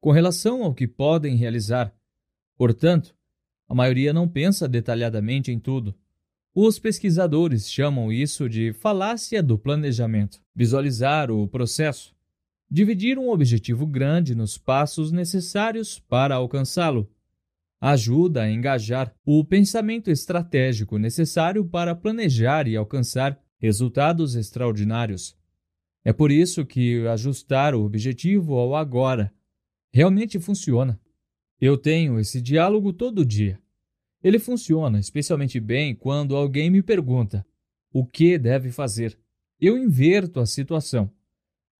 com 0.00 0.10
relação 0.10 0.62
ao 0.62 0.74
que 0.74 0.86
podem 0.86 1.36
realizar. 1.36 1.92
Portanto, 2.56 3.14
a 3.68 3.74
maioria 3.74 4.12
não 4.12 4.26
pensa 4.26 4.66
detalhadamente 4.66 5.52
em 5.52 5.58
tudo. 5.58 5.94
Os 6.54 6.78
pesquisadores 6.78 7.70
chamam 7.70 8.10
isso 8.10 8.48
de 8.48 8.72
falácia 8.72 9.42
do 9.42 9.58
planejamento. 9.58 10.40
Visualizar 10.54 11.30
o 11.30 11.46
processo. 11.46 12.16
Dividir 12.70 13.18
um 13.18 13.30
objetivo 13.30 13.86
grande 13.86 14.34
nos 14.34 14.58
passos 14.58 15.10
necessários 15.10 15.98
para 15.98 16.34
alcançá-lo. 16.34 17.10
Ajuda 17.80 18.42
a 18.42 18.50
engajar 18.50 19.14
o 19.24 19.42
pensamento 19.42 20.10
estratégico 20.10 20.98
necessário 20.98 21.64
para 21.64 21.94
planejar 21.94 22.68
e 22.68 22.76
alcançar 22.76 23.40
resultados 23.58 24.34
extraordinários. 24.34 25.34
É 26.04 26.12
por 26.12 26.30
isso 26.30 26.66
que 26.66 27.06
ajustar 27.06 27.74
o 27.74 27.84
objetivo 27.84 28.54
ao 28.54 28.76
agora 28.76 29.32
realmente 29.90 30.38
funciona. 30.38 31.00
Eu 31.60 31.78
tenho 31.78 32.20
esse 32.20 32.40
diálogo 32.40 32.92
todo 32.92 33.24
dia. 33.24 33.58
Ele 34.22 34.38
funciona 34.38 34.98
especialmente 34.98 35.58
bem 35.58 35.94
quando 35.94 36.36
alguém 36.36 36.70
me 36.70 36.82
pergunta 36.82 37.46
o 37.92 38.04
que 38.04 38.38
deve 38.38 38.70
fazer. 38.70 39.18
Eu 39.60 39.78
inverto 39.78 40.40
a 40.40 40.46
situação. 40.46 41.10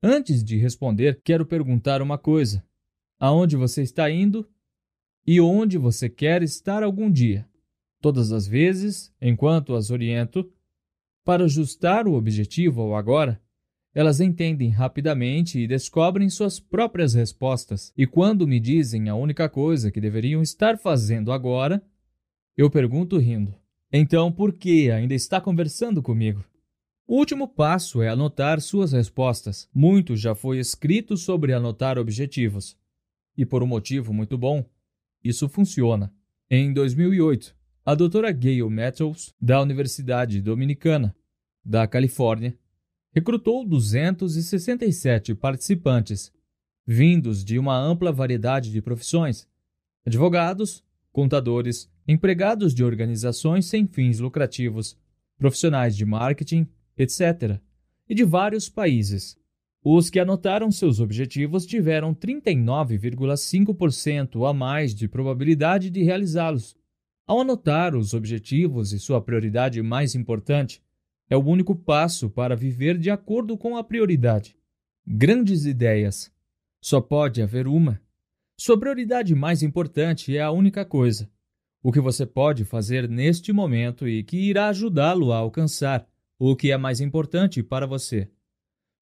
Antes 0.02 0.44
de 0.44 0.57
responder, 0.57 1.20
quero 1.25 1.44
perguntar 1.44 2.01
uma 2.01 2.17
coisa: 2.17 2.65
aonde 3.18 3.57
você 3.57 3.83
está 3.83 4.10
indo 4.10 4.49
e 5.27 5.41
onde 5.41 5.77
você 5.77 6.09
quer 6.09 6.43
estar 6.43 6.83
algum 6.83 7.10
dia? 7.10 7.49
Todas 8.01 8.31
as 8.31 8.47
vezes, 8.47 9.12
enquanto 9.20 9.75
as 9.75 9.91
oriento, 9.91 10.49
para 11.25 11.44
ajustar 11.44 12.07
o 12.07 12.15
objetivo 12.15 12.81
ao 12.81 12.94
agora, 12.94 13.41
elas 13.93 14.20
entendem 14.20 14.70
rapidamente 14.70 15.59
e 15.59 15.67
descobrem 15.67 16.31
suas 16.31 16.60
próprias 16.60 17.15
respostas. 17.15 17.93
E 17.97 18.07
quando 18.07 18.47
me 18.47 18.60
dizem 18.60 19.09
a 19.09 19.17
única 19.17 19.49
coisa 19.49 19.91
que 19.91 20.01
deveriam 20.01 20.41
estar 20.41 20.78
fazendo 20.78 21.33
agora, 21.33 21.83
eu 22.57 22.70
pergunto 22.70 23.18
rindo. 23.18 23.52
Então, 23.93 24.31
por 24.31 24.52
que 24.52 24.91
ainda 24.91 25.15
está 25.15 25.41
conversando 25.41 26.01
comigo? 26.01 26.44
O 27.11 27.17
último 27.17 27.49
passo 27.49 28.03
é 28.03 28.09
anotar 28.11 28.61
suas 28.61 28.93
respostas. 28.93 29.67
Muito 29.73 30.15
já 30.15 30.35
foi 30.35 30.59
escrito 30.59 31.17
sobre 31.17 31.55
anotar 31.55 31.97
objetivos. 31.97 32.77
E 33.35 33.47
por 33.47 33.62
um 33.62 33.67
motivo 33.67 34.12
muito 34.12 34.37
bom, 34.37 34.62
isso 35.25 35.49
funciona. 35.49 36.12
Em 36.51 36.70
2008, 36.70 37.57
a 37.83 37.95
doutora 37.95 38.31
Gail 38.31 38.69
Matthews, 38.69 39.35
da 39.41 39.59
Universidade 39.59 40.43
Dominicana, 40.43 41.17
da 41.65 41.87
Califórnia, 41.87 42.55
recrutou 43.11 43.67
267 43.67 45.35
participantes, 45.35 46.31
vindos 46.87 47.43
de 47.43 47.59
uma 47.59 47.78
ampla 47.78 48.12
variedade 48.12 48.70
de 48.70 48.83
profissões: 48.83 49.49
advogados, 50.05 50.85
contadores, 51.11 51.91
empregados 52.07 52.75
de 52.75 52.85
organizações 52.85 53.65
sem 53.65 53.87
fins 53.87 54.19
lucrativos, 54.19 54.95
profissionais 55.39 55.97
de 55.97 56.05
marketing, 56.05 56.69
etc., 56.99 57.60
e 58.09 58.15
de 58.15 58.25
vários 58.25 58.68
países. 58.68 59.39
Os 59.85 60.10
que 60.10 60.18
anotaram 60.18 60.70
seus 60.70 60.99
objetivos 60.99 61.65
tiveram 61.65 62.15
39,5% 62.15 64.49
a 64.49 64.52
mais 64.52 64.94
de 64.94 65.07
probabilidade 65.07 65.91
de 65.91 66.02
realizá-los. 66.02 66.77
Ao 67.27 67.41
anotar 67.41 67.94
os 67.94 68.15
objetivos 68.15 68.93
e 68.93 68.99
sua 68.99 69.20
prioridade 69.20 69.81
mais 69.83 70.15
importante, 70.15 70.83
é 71.31 71.36
o 71.36 71.44
único 71.44 71.77
passo 71.77 72.31
para 72.31 72.57
viver 72.57 72.99
de 72.99 73.10
acordo 73.10 73.57
com 73.57 73.77
a 73.77 73.85
prioridade. 73.85 74.57
Grandes 75.07 75.67
ideias. 75.67 76.33
Só 76.81 77.01
pode 77.01 77.43
haver 77.43 77.67
uma. 77.67 78.01
Sua 78.57 78.78
prioridade 78.78 79.35
mais 79.35 79.62
importante 79.62 80.36
é 80.36 80.43
a 80.43 80.51
única 80.51 80.85
coisa 80.85 81.28
o 81.83 81.93
que 81.93 82.01
você 82.01 82.27
pode 82.27 82.65
fazer 82.65 83.09
neste 83.09 83.52
momento 83.52 84.09
e 84.09 84.23
que 84.23 84.36
irá 84.36 84.68
ajudá-lo 84.68 85.33
a 85.33 85.39
alcançar 85.39 86.07
o 86.39 86.55
que 86.55 86.70
é 86.70 86.76
mais 86.76 87.00
importante 87.00 87.62
para 87.62 87.86
você. 87.86 88.31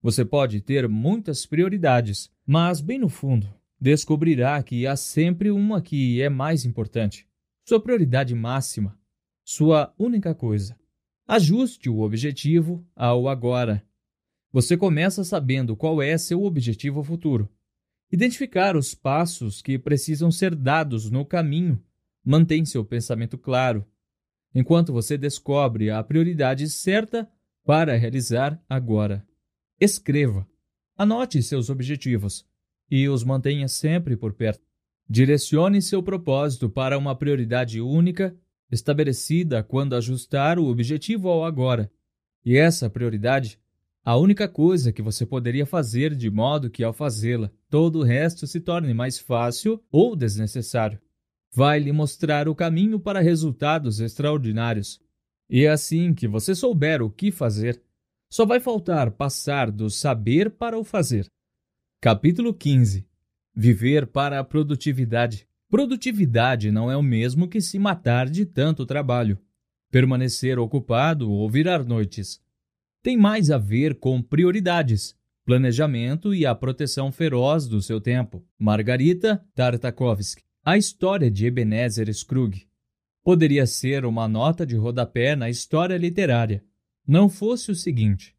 Você 0.03 0.25
pode 0.25 0.61
ter 0.61 0.89
muitas 0.89 1.45
prioridades, 1.45 2.31
mas 2.47 2.81
bem 2.81 2.99
no 2.99 3.09
fundo, 3.09 3.53
descobrirá 3.81 4.63
que 4.63 4.87
há 4.87 4.97
sempre 4.97 5.51
uma 5.51 5.83
que 5.83 6.21
é 6.23 6.29
mais 6.29 6.65
importante. 6.65 7.29
Sua 7.69 7.81
prioridade 7.81 8.35
máxima, 8.35 8.99
sua 9.45 9.93
única 9.99 10.35
coisa. 10.35 10.79
Ajuste 11.27 11.91
o 11.91 12.01
objetivo 12.01 12.87
ao 12.95 13.29
agora. 13.29 13.85
Você 14.53 14.77
começa 14.77 15.25
sabendo 15.25 15.77
qual 15.77 16.01
é 16.01 16.17
seu 16.17 16.45
objetivo 16.45 17.03
futuro. 17.03 17.51
Identificar 18.11 18.77
os 18.77 18.95
passos 18.95 19.61
que 19.61 19.79
precisam 19.79 20.31
ser 20.31 20.55
dados 20.55 21.11
no 21.11 21.25
caminho 21.25 21.83
mantém 22.25 22.65
seu 22.65 22.85
pensamento 22.85 23.37
claro, 23.37 23.87
enquanto 24.59 24.91
você 24.91 25.19
descobre 25.19 25.91
a 25.91 26.03
prioridade 26.03 26.67
certa 26.71 27.29
para 27.63 27.95
realizar 27.95 28.59
agora. 28.67 29.23
Escreva, 29.79 30.49
anote 30.97 31.43
seus 31.43 31.69
objetivos 31.69 32.43
e 32.91 33.07
os 33.07 33.23
mantenha 33.23 33.69
sempre 33.69 34.17
por 34.17 34.33
perto. 34.33 34.65
Direcione 35.07 35.83
seu 35.83 36.03
propósito 36.03 36.71
para 36.71 36.97
uma 36.97 37.15
prioridade 37.15 37.83
única, 37.83 38.35
estabelecida 38.73 39.63
quando 39.63 39.95
ajustar 39.95 40.59
o 40.59 40.69
objetivo 40.69 41.29
ao 41.29 41.45
agora. 41.45 41.93
E 42.43 42.57
essa 42.57 42.89
prioridade, 42.89 43.61
a 44.03 44.17
única 44.17 44.49
coisa 44.49 44.91
que 44.91 45.03
você 45.03 45.27
poderia 45.27 45.67
fazer 45.67 46.15
de 46.15 46.31
modo 46.31 46.71
que, 46.71 46.83
ao 46.83 46.95
fazê-la, 46.95 47.51
todo 47.69 47.99
o 47.99 48.05
resto 48.05 48.47
se 48.47 48.59
torne 48.59 48.95
mais 48.95 49.19
fácil 49.19 49.85
ou 49.93 50.17
desnecessário 50.17 50.99
vai 51.57 51.79
lhe 51.79 51.91
mostrar 51.91 52.51
o 52.51 52.55
caminho 52.55 53.01
para 53.01 53.19
resultados 53.19 53.99
extraordinários. 53.99 55.01
E 55.49 55.65
é 55.65 55.71
assim 55.71 56.13
que 56.13 56.29
você 56.29 56.55
souber 56.55 57.01
o 57.01 57.09
que 57.09 57.33
fazer, 57.33 57.81
só 58.31 58.45
vai 58.45 58.61
faltar 58.61 59.11
passar 59.13 59.71
do 59.71 59.89
saber 59.89 60.51
para 60.51 60.79
o 60.79 60.85
fazer. 60.85 61.27
Capítulo 61.99 62.53
15 62.53 63.07
Viver 63.55 64.07
para 64.07 64.39
a 64.39 64.45
produtividade. 64.45 65.49
Produtividade 65.71 66.71
não 66.71 66.91
é 66.91 66.97
o 66.97 67.03
mesmo 67.03 67.49
que 67.49 67.63
se 67.63 67.79
matar 67.79 68.29
de 68.29 68.45
tanto 68.45 68.85
trabalho, 68.85 69.39
permanecer 69.91 70.59
ocupado 70.59 71.33
ou 71.33 71.49
virar 71.49 71.83
noites. 71.87 72.39
Tem 73.03 73.17
mais 73.17 73.51
a 73.51 73.57
ver 73.57 73.95
com 73.95 74.21
prioridades, 74.21 75.17
planejamento 75.43 76.35
e 76.35 76.45
a 76.45 76.55
proteção 76.55 77.11
feroz 77.11 77.67
do 77.67 77.81
seu 77.81 77.99
tempo. 77.99 78.45
Margarita 78.59 79.43
Tartakovsky 79.55 80.46
a 80.67 80.77
história 80.77 81.31
de 81.31 81.47
Ebenezer 81.47 82.13
Scrooge 82.13 82.67
poderia 83.23 83.65
ser 83.69 84.05
uma 84.05 84.27
nota 84.27 84.67
de 84.67 84.75
rodapé 84.75 85.37
na 85.37 85.49
história 85.49 85.97
literária, 85.97 86.61
não 87.07 87.29
fosse 87.29 87.71
o 87.71 87.75
seguinte. 87.77 88.35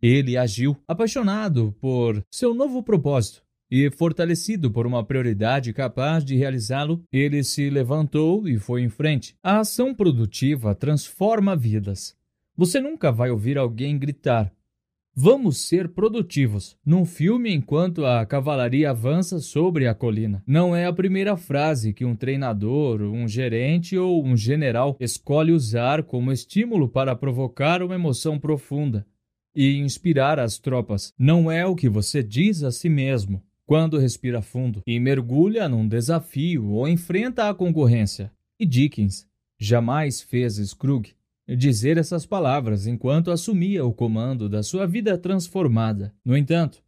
Ele 0.00 0.38
agiu 0.38 0.74
apaixonado 0.88 1.76
por 1.78 2.24
seu 2.30 2.54
novo 2.54 2.82
propósito 2.82 3.42
e, 3.70 3.90
fortalecido 3.90 4.70
por 4.70 4.86
uma 4.86 5.04
prioridade 5.04 5.70
capaz 5.74 6.24
de 6.24 6.34
realizá-lo, 6.34 7.04
ele 7.12 7.44
se 7.44 7.68
levantou 7.68 8.48
e 8.48 8.58
foi 8.58 8.80
em 8.80 8.88
frente. 8.88 9.36
A 9.42 9.60
ação 9.60 9.94
produtiva 9.94 10.74
transforma 10.74 11.54
vidas. 11.54 12.16
Você 12.56 12.80
nunca 12.80 13.12
vai 13.12 13.30
ouvir 13.30 13.58
alguém 13.58 13.98
gritar: 13.98 14.50
Vamos 15.18 15.66
ser 15.66 15.88
produtivos 15.88 16.76
num 16.84 17.06
filme 17.06 17.50
enquanto 17.50 18.04
a 18.04 18.26
cavalaria 18.26 18.90
avança 18.90 19.40
sobre 19.40 19.88
a 19.88 19.94
colina. 19.94 20.42
Não 20.46 20.76
é 20.76 20.84
a 20.84 20.92
primeira 20.92 21.38
frase 21.38 21.94
que 21.94 22.04
um 22.04 22.14
treinador, 22.14 23.00
um 23.00 23.26
gerente 23.26 23.96
ou 23.96 24.22
um 24.22 24.36
general 24.36 24.94
escolhe 25.00 25.52
usar 25.52 26.02
como 26.02 26.30
estímulo 26.30 26.86
para 26.86 27.16
provocar 27.16 27.82
uma 27.82 27.94
emoção 27.94 28.38
profunda 28.38 29.06
e 29.54 29.78
inspirar 29.78 30.38
as 30.38 30.58
tropas. 30.58 31.14
Não 31.18 31.50
é 31.50 31.64
o 31.64 31.74
que 31.74 31.88
você 31.88 32.22
diz 32.22 32.62
a 32.62 32.70
si 32.70 32.90
mesmo 32.90 33.42
quando 33.64 33.98
respira 33.98 34.42
fundo 34.42 34.82
e 34.86 35.00
mergulha 35.00 35.66
num 35.66 35.88
desafio 35.88 36.72
ou 36.72 36.86
enfrenta 36.86 37.48
a 37.48 37.54
concorrência. 37.54 38.30
E 38.60 38.66
Dickens 38.66 39.26
jamais 39.58 40.20
fez 40.20 40.56
Scrooge 40.56 41.16
dizer 41.54 41.96
essas 41.96 42.26
palavras 42.26 42.86
enquanto 42.86 43.30
assumia 43.30 43.84
o 43.84 43.92
comando 43.92 44.48
da 44.48 44.62
sua 44.62 44.86
vida 44.86 45.16
transformada. 45.16 46.14
No 46.24 46.36
entanto, 46.36 46.82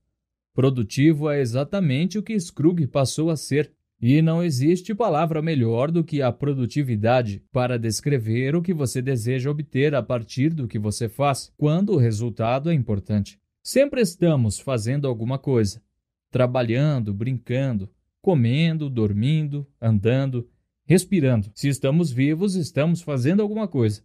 produtivo 0.55 1.31
é 1.31 1.41
exatamente 1.41 2.19
o 2.19 2.23
que 2.23 2.39
Scrooge 2.39 2.87
passou 2.87 3.31
a 3.31 3.37
ser, 3.37 3.73
e 4.01 4.23
não 4.23 4.43
existe 4.43 4.95
palavra 4.95 5.43
melhor 5.43 5.91
do 5.91 6.05
que 6.05 6.23
a 6.23 6.31
produtividade 6.31 7.43
para 7.53 7.79
descrever 7.79 8.55
o 8.55 8.63
que 8.63 8.73
você 8.73 9.03
deseja 9.03 9.51
obter 9.51 9.95
a 9.95 10.03
partir 10.03 10.55
do 10.55 10.69
que 10.69 10.79
você 10.79 11.09
faz, 11.09 11.53
quando 11.57 11.95
o 11.95 11.97
resultado 11.97 12.71
é 12.71 12.75
importante. 12.75 13.39
Sempre 13.63 14.01
estamos 14.01 14.61
fazendo 14.61 15.09
alguma 15.09 15.37
coisa, 15.37 15.83
trabalhando, 16.31 17.13
brincando, 17.13 17.91
comendo, 18.23 18.89
dormindo, 18.89 19.67
andando, 19.81 20.49
respirando. 20.85 21.51
Se 21.55 21.69
estamos 21.69 22.11
vivos, 22.11 22.55
estamos 22.55 23.03
fazendo 23.03 23.43
alguma 23.43 23.67
coisa. 23.67 24.03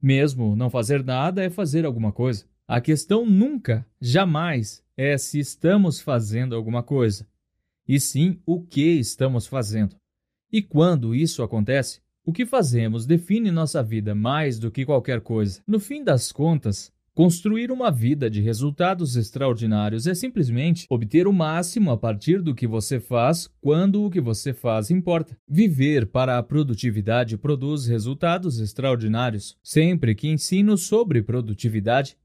Mesmo 0.00 0.56
não 0.56 0.70
fazer 0.70 1.04
nada 1.04 1.42
é 1.42 1.50
fazer 1.50 1.84
alguma 1.84 2.12
coisa. 2.12 2.44
A 2.66 2.80
questão 2.80 3.26
nunca, 3.26 3.86
jamais, 4.00 4.82
é 4.96 5.18
se 5.18 5.38
estamos 5.38 6.00
fazendo 6.00 6.54
alguma 6.54 6.82
coisa, 6.82 7.26
e 7.86 7.98
sim 7.98 8.40
o 8.46 8.62
que 8.62 8.98
estamos 8.98 9.46
fazendo. 9.46 9.96
E 10.52 10.62
quando 10.62 11.14
isso 11.14 11.42
acontece, 11.42 12.00
o 12.24 12.32
que 12.32 12.46
fazemos 12.46 13.06
define 13.06 13.50
nossa 13.50 13.82
vida 13.82 14.14
mais 14.14 14.58
do 14.58 14.70
que 14.70 14.84
qualquer 14.84 15.20
coisa. 15.20 15.60
No 15.66 15.80
fim 15.80 16.04
das 16.04 16.30
contas, 16.30 16.92
Construir 17.12 17.72
uma 17.72 17.90
vida 17.90 18.30
de 18.30 18.40
resultados 18.40 19.16
extraordinários 19.16 20.06
é 20.06 20.14
simplesmente 20.14 20.86
obter 20.88 21.26
o 21.26 21.32
máximo 21.32 21.90
a 21.90 21.96
partir 21.96 22.40
do 22.40 22.54
que 22.54 22.68
você 22.68 23.00
faz 23.00 23.50
quando 23.60 24.04
o 24.04 24.10
que 24.10 24.20
você 24.20 24.54
faz 24.54 24.90
importa. 24.90 25.36
Viver 25.46 26.06
para 26.06 26.38
a 26.38 26.42
produtividade 26.42 27.36
produz 27.36 27.86
resultados 27.86 28.60
extraordinários. 28.60 29.58
Sempre 29.62 30.14
que 30.14 30.28
ensino 30.28 30.78
sobre 30.78 31.20
produtividade, 31.20 32.16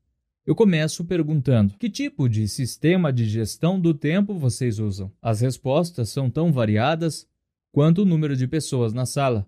eu 0.46 0.54
começo 0.54 1.04
perguntando: 1.04 1.74
que 1.80 1.90
tipo 1.90 2.30
de 2.30 2.48
sistema 2.48 3.12
de 3.12 3.26
gestão 3.26 3.80
do 3.80 3.92
tempo 3.92 4.38
vocês 4.38 4.78
usam? 4.78 5.12
As 5.20 5.42
respostas 5.42 6.10
são 6.10 6.30
tão 6.30 6.54
variadas 6.54 7.28
quanto 7.72 8.04
o 8.04 8.06
número 8.06 8.36
de 8.38 8.48
pessoas 8.48 8.94
na 8.94 9.08
sala. 9.08 9.48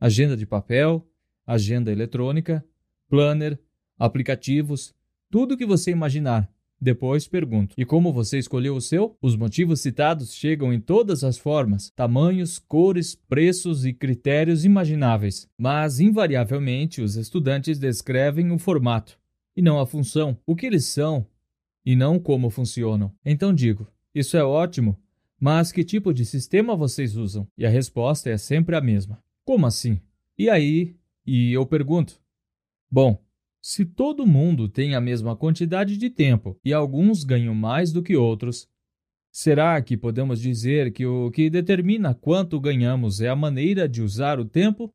Agenda 0.00 0.34
de 0.34 0.46
papel, 0.46 1.06
agenda 1.46 1.92
eletrônica, 1.92 2.64
planner, 3.08 3.58
aplicativos, 3.98 4.94
tudo 5.30 5.54
o 5.54 5.56
que 5.56 5.66
você 5.66 5.90
imaginar. 5.90 6.50
Depois 6.80 7.26
pergunto: 7.26 7.74
e 7.78 7.84
como 7.84 8.12
você 8.12 8.38
escolheu 8.38 8.76
o 8.76 8.80
seu? 8.80 9.16
Os 9.20 9.34
motivos 9.34 9.80
citados 9.80 10.34
chegam 10.34 10.72
em 10.72 10.80
todas 10.80 11.24
as 11.24 11.38
formas, 11.38 11.90
tamanhos, 11.90 12.58
cores, 12.58 13.14
preços 13.14 13.86
e 13.86 13.92
critérios 13.92 14.64
imagináveis, 14.64 15.48
mas 15.56 16.00
invariavelmente 16.00 17.00
os 17.00 17.16
estudantes 17.16 17.78
descrevem 17.78 18.52
o 18.52 18.58
formato 18.58 19.18
e 19.56 19.62
não 19.62 19.80
a 19.80 19.86
função, 19.86 20.36
o 20.46 20.54
que 20.54 20.66
eles 20.66 20.84
são 20.84 21.26
e 21.84 21.96
não 21.96 22.18
como 22.18 22.50
funcionam. 22.50 23.10
Então 23.24 23.54
digo: 23.54 23.86
isso 24.14 24.36
é 24.36 24.44
ótimo, 24.44 24.98
mas 25.40 25.72
que 25.72 25.82
tipo 25.82 26.12
de 26.12 26.26
sistema 26.26 26.76
vocês 26.76 27.16
usam? 27.16 27.48
E 27.56 27.64
a 27.64 27.70
resposta 27.70 28.28
é 28.28 28.36
sempre 28.36 28.76
a 28.76 28.80
mesma: 28.82 29.22
como 29.44 29.66
assim? 29.66 29.98
E 30.38 30.50
aí? 30.50 30.94
E 31.26 31.52
eu 31.52 31.64
pergunto: 31.64 32.20
bom, 32.90 33.18
se 33.68 33.84
todo 33.84 34.24
mundo 34.24 34.68
tem 34.68 34.94
a 34.94 35.00
mesma 35.00 35.34
quantidade 35.34 35.96
de 35.96 36.08
tempo 36.08 36.56
e 36.64 36.72
alguns 36.72 37.24
ganham 37.24 37.52
mais 37.52 37.90
do 37.90 38.00
que 38.00 38.14
outros, 38.14 38.68
será 39.28 39.82
que 39.82 39.96
podemos 39.96 40.40
dizer 40.40 40.92
que 40.92 41.04
o 41.04 41.32
que 41.32 41.50
determina 41.50 42.14
quanto 42.14 42.60
ganhamos 42.60 43.20
é 43.20 43.28
a 43.28 43.34
maneira 43.34 43.88
de 43.88 44.02
usar 44.02 44.38
o 44.38 44.44
tempo? 44.44 44.94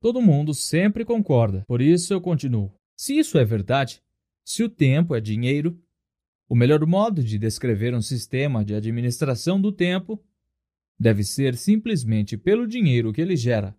Todo 0.00 0.22
mundo 0.22 0.54
sempre 0.54 1.04
concorda, 1.04 1.64
por 1.66 1.82
isso 1.82 2.14
eu 2.14 2.20
continuo. 2.20 2.72
Se 2.96 3.18
isso 3.18 3.36
é 3.38 3.44
verdade, 3.44 4.00
se 4.44 4.62
o 4.62 4.68
tempo 4.68 5.16
é 5.16 5.20
dinheiro, 5.20 5.76
o 6.48 6.54
melhor 6.54 6.86
modo 6.86 7.24
de 7.24 7.36
descrever 7.36 7.92
um 7.92 8.00
sistema 8.00 8.64
de 8.64 8.72
administração 8.72 9.60
do 9.60 9.72
tempo 9.72 10.24
deve 10.96 11.24
ser 11.24 11.56
simplesmente 11.56 12.36
pelo 12.36 12.68
dinheiro 12.68 13.12
que 13.12 13.20
ele 13.20 13.34
gera. 13.34 13.76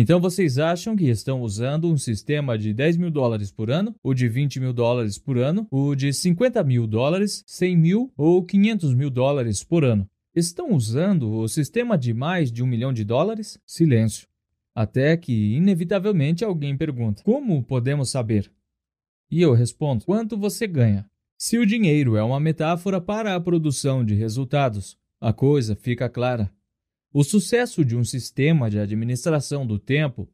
Então 0.00 0.20
vocês 0.20 0.60
acham 0.60 0.94
que 0.94 1.08
estão 1.08 1.42
usando 1.42 1.90
um 1.90 1.96
sistema 1.96 2.56
de 2.56 2.72
10 2.72 2.96
mil 2.98 3.10
dólares 3.10 3.50
por 3.50 3.68
ano, 3.68 3.96
ou 4.00 4.14
de 4.14 4.28
20 4.28 4.60
mil 4.60 4.72
dólares 4.72 5.18
por 5.18 5.36
ano, 5.36 5.66
ou 5.72 5.92
de 5.96 6.12
50 6.12 6.62
mil 6.62 6.86
dólares, 6.86 7.42
100 7.48 7.76
mil 7.76 8.12
ou 8.16 8.44
500 8.44 8.94
mil 8.94 9.10
dólares 9.10 9.64
por 9.64 9.84
ano? 9.84 10.08
Estão 10.32 10.72
usando 10.72 11.28
o 11.32 11.48
sistema 11.48 11.98
de 11.98 12.14
mais 12.14 12.52
de 12.52 12.62
um 12.62 12.66
milhão 12.68 12.92
de 12.92 13.02
dólares? 13.02 13.58
Silêncio. 13.66 14.28
Até 14.72 15.16
que, 15.16 15.56
inevitavelmente, 15.56 16.44
alguém 16.44 16.76
pergunta: 16.76 17.24
Como 17.24 17.60
podemos 17.64 18.08
saber? 18.08 18.52
E 19.28 19.42
eu 19.42 19.52
respondo: 19.52 20.04
Quanto 20.04 20.38
você 20.38 20.68
ganha? 20.68 21.06
Se 21.36 21.58
o 21.58 21.66
dinheiro 21.66 22.16
é 22.16 22.22
uma 22.22 22.38
metáfora 22.38 23.00
para 23.00 23.34
a 23.34 23.40
produção 23.40 24.04
de 24.04 24.14
resultados, 24.14 24.96
a 25.20 25.32
coisa 25.32 25.74
fica 25.74 26.08
clara. 26.08 26.48
O 27.18 27.24
sucesso 27.24 27.84
de 27.84 27.96
um 27.96 28.04
sistema 28.04 28.70
de 28.70 28.78
administração 28.78 29.66
do 29.66 29.76
tempo 29.76 30.28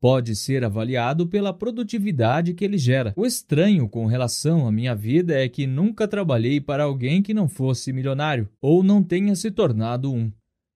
pode 0.00 0.34
ser 0.34 0.64
avaliado 0.64 1.26
pela 1.26 1.52
produtividade 1.52 2.54
que 2.54 2.64
ele 2.64 2.78
gera. 2.78 3.12
O 3.14 3.26
estranho 3.26 3.86
com 3.86 4.06
relação 4.06 4.66
à 4.66 4.72
minha 4.72 4.94
vida 4.94 5.38
é 5.38 5.46
que 5.50 5.66
nunca 5.66 6.08
trabalhei 6.08 6.58
para 6.58 6.84
alguém 6.84 7.20
que 7.20 7.34
não 7.34 7.46
fosse 7.46 7.92
milionário 7.92 8.48
ou 8.58 8.82
não 8.82 9.02
tenha 9.02 9.36
se 9.36 9.50
tornado 9.50 10.10
um. 10.10 10.32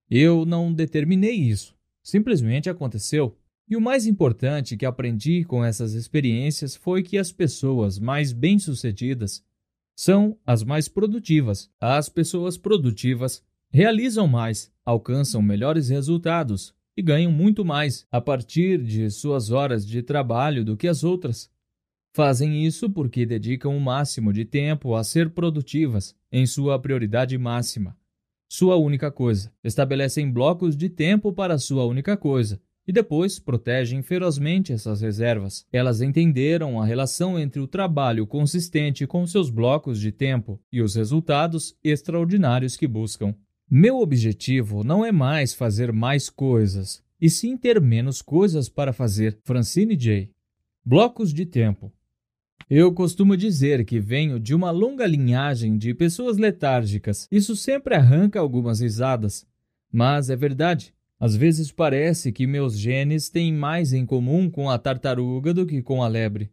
Eu 0.07 0.45
não 0.45 0.71
determinei 0.71 1.33
isso, 1.33 1.73
simplesmente 2.03 2.69
aconteceu. 2.69 3.35
E 3.67 3.75
o 3.75 3.81
mais 3.81 4.05
importante 4.05 4.77
que 4.77 4.85
aprendi 4.85 5.43
com 5.45 5.65
essas 5.65 5.93
experiências 5.93 6.75
foi 6.75 7.01
que 7.01 7.17
as 7.17 7.31
pessoas 7.31 7.97
mais 7.97 8.31
bem-sucedidas 8.31 9.43
são 9.95 10.37
as 10.45 10.63
mais 10.63 10.87
produtivas. 10.87 11.71
As 11.81 12.07
pessoas 12.07 12.55
produtivas 12.55 13.43
realizam 13.75 14.25
mais, 14.25 14.71
alcançam 14.85 15.41
melhores 15.41 15.89
resultados 15.89 16.73
e 16.95 17.01
ganham 17.01 17.29
muito 17.29 17.65
mais 17.65 18.07
a 18.09 18.21
partir 18.21 18.81
de 18.81 19.11
suas 19.11 19.51
horas 19.51 19.85
de 19.85 20.01
trabalho 20.01 20.63
do 20.63 20.77
que 20.77 20.87
as 20.87 21.03
outras. 21.03 21.51
Fazem 22.15 22.65
isso 22.65 22.89
porque 22.89 23.25
dedicam 23.25 23.75
o 23.75 23.81
máximo 23.81 24.31
de 24.31 24.45
tempo 24.45 24.95
a 24.95 25.03
ser 25.03 25.31
produtivas 25.31 26.15
em 26.31 26.45
sua 26.45 26.79
prioridade 26.79 27.37
máxima. 27.37 27.97
Sua 28.47 28.77
única 28.77 29.11
coisa. 29.11 29.51
Estabelecem 29.61 30.31
blocos 30.31 30.77
de 30.77 30.87
tempo 30.87 31.33
para 31.33 31.57
sua 31.57 31.83
única 31.83 32.15
coisa 32.15 32.61
e 32.87 32.93
depois 32.93 33.39
protegem 33.39 34.01
ferozmente 34.01 34.71
essas 34.71 35.01
reservas. 35.01 35.67
Elas 35.69 35.99
entenderam 35.99 36.81
a 36.81 36.85
relação 36.85 37.37
entre 37.37 37.59
o 37.59 37.67
trabalho 37.67 38.25
consistente 38.25 39.05
com 39.05 39.27
seus 39.27 39.49
blocos 39.49 39.99
de 39.99 40.13
tempo 40.13 40.61
e 40.71 40.81
os 40.81 40.95
resultados 40.95 41.75
extraordinários 41.83 42.77
que 42.77 42.87
buscam. 42.87 43.35
Meu 43.69 43.97
objetivo 43.97 44.83
não 44.83 45.03
é 45.03 45.11
mais 45.11 45.55
fazer 45.55 45.91
mais 45.91 46.29
coisas, 46.29 47.03
e 47.19 47.31
sim 47.31 47.57
ter 47.57 47.81
menos 47.81 48.21
coisas 48.21 48.69
para 48.69 48.93
fazer. 48.93 49.39
Francine 49.43 49.95
J. 49.95 50.29
Blocos 50.85 51.33
de 51.33 51.47
tempo. 51.47 51.91
Eu 52.69 52.93
costumo 52.93 53.35
dizer 53.35 53.83
que 53.83 53.99
venho 53.99 54.39
de 54.39 54.53
uma 54.53 54.69
longa 54.69 55.07
linhagem 55.07 55.79
de 55.79 55.95
pessoas 55.95 56.37
letárgicas. 56.37 57.27
Isso 57.31 57.55
sempre 57.55 57.95
arranca 57.95 58.39
algumas 58.39 58.81
risadas. 58.81 59.47
Mas 59.91 60.29
é 60.29 60.35
verdade. 60.35 60.93
Às 61.19 61.35
vezes 61.35 61.71
parece 61.71 62.31
que 62.31 62.45
meus 62.45 62.77
genes 62.77 63.29
têm 63.29 63.51
mais 63.51 63.93
em 63.93 64.05
comum 64.05 64.47
com 64.47 64.69
a 64.69 64.77
tartaruga 64.77 65.55
do 65.55 65.65
que 65.65 65.81
com 65.81 66.03
a 66.03 66.07
lebre. 66.07 66.51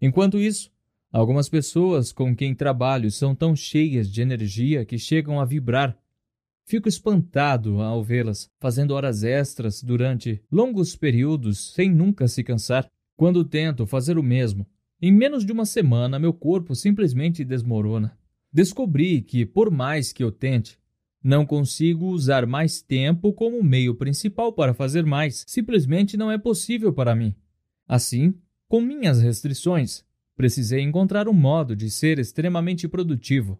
Enquanto 0.00 0.38
isso, 0.38 0.70
algumas 1.10 1.48
pessoas 1.48 2.12
com 2.12 2.36
quem 2.36 2.54
trabalho 2.54 3.10
são 3.10 3.34
tão 3.34 3.56
cheias 3.56 4.08
de 4.08 4.22
energia 4.22 4.84
que 4.84 4.96
chegam 4.96 5.40
a 5.40 5.44
vibrar 5.44 5.98
Fico 6.68 6.88
espantado 6.88 7.80
ao 7.80 8.02
vê-las 8.02 8.50
fazendo 8.58 8.90
horas 8.90 9.22
extras 9.22 9.80
durante 9.84 10.42
longos 10.50 10.96
períodos 10.96 11.72
sem 11.72 11.88
nunca 11.88 12.26
se 12.26 12.42
cansar. 12.42 12.90
Quando 13.16 13.44
tento 13.44 13.86
fazer 13.86 14.18
o 14.18 14.22
mesmo, 14.22 14.66
em 15.00 15.12
menos 15.12 15.46
de 15.46 15.52
uma 15.52 15.64
semana 15.64 16.18
meu 16.18 16.32
corpo 16.32 16.74
simplesmente 16.74 17.44
desmorona. 17.44 18.18
Descobri 18.52 19.22
que, 19.22 19.46
por 19.46 19.70
mais 19.70 20.12
que 20.12 20.24
eu 20.24 20.32
tente, 20.32 20.76
não 21.22 21.46
consigo 21.46 22.06
usar 22.06 22.46
mais 22.46 22.82
tempo 22.82 23.32
como 23.32 23.62
meio 23.62 23.94
principal 23.94 24.52
para 24.52 24.74
fazer 24.74 25.06
mais. 25.06 25.44
Simplesmente 25.46 26.16
não 26.16 26.32
é 26.32 26.36
possível 26.36 26.92
para 26.92 27.14
mim. 27.14 27.32
Assim, 27.86 28.34
com 28.66 28.80
minhas 28.80 29.22
restrições, 29.22 30.04
precisei 30.36 30.80
encontrar 30.80 31.28
um 31.28 31.32
modo 31.32 31.76
de 31.76 31.88
ser 31.88 32.18
extremamente 32.18 32.88
produtivo 32.88 33.56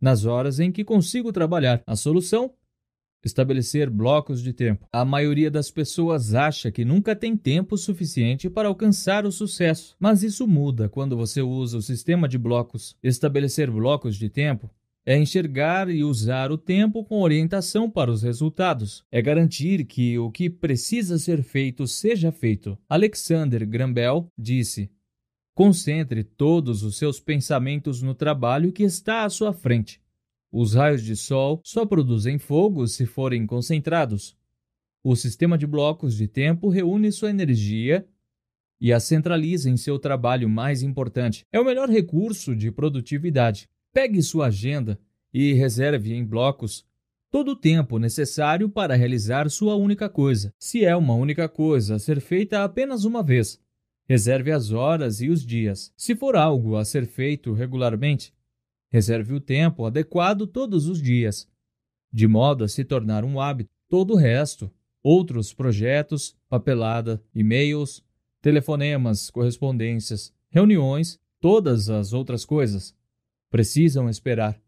nas 0.00 0.24
horas 0.24 0.60
em 0.60 0.70
que 0.70 0.84
consigo 0.84 1.32
trabalhar. 1.32 1.82
A 1.86 1.96
solução? 1.96 2.52
Estabelecer 3.24 3.90
blocos 3.90 4.42
de 4.42 4.52
tempo. 4.52 4.86
A 4.92 5.04
maioria 5.04 5.50
das 5.50 5.70
pessoas 5.70 6.34
acha 6.34 6.70
que 6.70 6.84
nunca 6.84 7.16
tem 7.16 7.36
tempo 7.36 7.76
suficiente 7.76 8.48
para 8.48 8.68
alcançar 8.68 9.26
o 9.26 9.32
sucesso, 9.32 9.96
mas 9.98 10.22
isso 10.22 10.46
muda 10.46 10.88
quando 10.88 11.16
você 11.16 11.42
usa 11.42 11.78
o 11.78 11.82
sistema 11.82 12.28
de 12.28 12.38
blocos. 12.38 12.96
Estabelecer 13.02 13.70
blocos 13.70 14.16
de 14.16 14.28
tempo 14.28 14.70
é 15.04 15.16
enxergar 15.16 15.88
e 15.88 16.02
usar 16.02 16.50
o 16.50 16.58
tempo 16.58 17.04
com 17.04 17.22
orientação 17.22 17.88
para 17.88 18.10
os 18.10 18.24
resultados. 18.24 19.04
É 19.10 19.22
garantir 19.22 19.84
que 19.84 20.18
o 20.18 20.32
que 20.32 20.50
precisa 20.50 21.16
ser 21.16 21.44
feito 21.44 21.86
seja 21.86 22.32
feito. 22.32 22.76
Alexander 22.88 23.64
Graham 23.64 24.28
disse: 24.36 24.90
Concentre 25.56 26.22
todos 26.22 26.82
os 26.82 26.98
seus 26.98 27.18
pensamentos 27.18 28.02
no 28.02 28.14
trabalho 28.14 28.70
que 28.70 28.82
está 28.82 29.24
à 29.24 29.30
sua 29.30 29.54
frente. 29.54 30.02
Os 30.52 30.74
raios 30.74 31.02
de 31.02 31.16
sol 31.16 31.62
só 31.64 31.86
produzem 31.86 32.38
fogo 32.38 32.86
se 32.86 33.06
forem 33.06 33.46
concentrados. 33.46 34.36
O 35.02 35.16
sistema 35.16 35.56
de 35.56 35.66
blocos 35.66 36.14
de 36.14 36.28
tempo 36.28 36.68
reúne 36.68 37.10
sua 37.10 37.30
energia 37.30 38.06
e 38.78 38.92
a 38.92 39.00
centraliza 39.00 39.70
em 39.70 39.78
seu 39.78 39.98
trabalho 39.98 40.46
mais 40.46 40.82
importante. 40.82 41.46
É 41.50 41.58
o 41.58 41.64
melhor 41.64 41.88
recurso 41.88 42.54
de 42.54 42.70
produtividade. 42.70 43.66
Pegue 43.94 44.22
sua 44.22 44.48
agenda 44.48 45.00
e 45.32 45.54
reserve 45.54 46.12
em 46.12 46.22
blocos 46.22 46.84
todo 47.30 47.52
o 47.52 47.56
tempo 47.56 47.98
necessário 47.98 48.68
para 48.68 48.94
realizar 48.94 49.48
sua 49.48 49.74
única 49.74 50.06
coisa. 50.06 50.52
Se 50.58 50.84
é 50.84 50.94
uma 50.94 51.14
única 51.14 51.48
coisa 51.48 51.94
a 51.94 51.98
ser 51.98 52.20
feita 52.20 52.62
apenas 52.62 53.04
uma 53.04 53.22
vez, 53.22 53.58
reserve 54.08 54.52
as 54.52 54.72
horas 54.72 55.20
e 55.20 55.28
os 55.28 55.44
dias. 55.44 55.92
Se 55.96 56.14
for 56.16 56.36
algo 56.36 56.76
a 56.76 56.84
ser 56.84 57.06
feito 57.06 57.52
regularmente, 57.52 58.32
Reserve 58.88 59.34
o 59.34 59.40
tempo 59.40 59.84
adequado 59.84 60.46
todos 60.46 60.86
os 60.86 61.02
dias, 61.02 61.48
de 62.12 62.26
modo 62.26 62.64
a 62.64 62.68
se 62.68 62.84
tornar 62.84 63.24
um 63.24 63.40
hábito. 63.40 63.70
Todo 63.88 64.14
o 64.14 64.16
resto, 64.16 64.70
outros 65.02 65.52
projetos, 65.52 66.36
papelada, 66.48 67.22
e-mails, 67.34 68.04
telefonemas, 68.40 69.28
correspondências, 69.28 70.32
reuniões, 70.48 71.18
todas 71.40 71.88
as 71.90 72.12
outras 72.12 72.44
coisas, 72.44 72.94
precisam 73.50 74.08
esperar. 74.08 74.60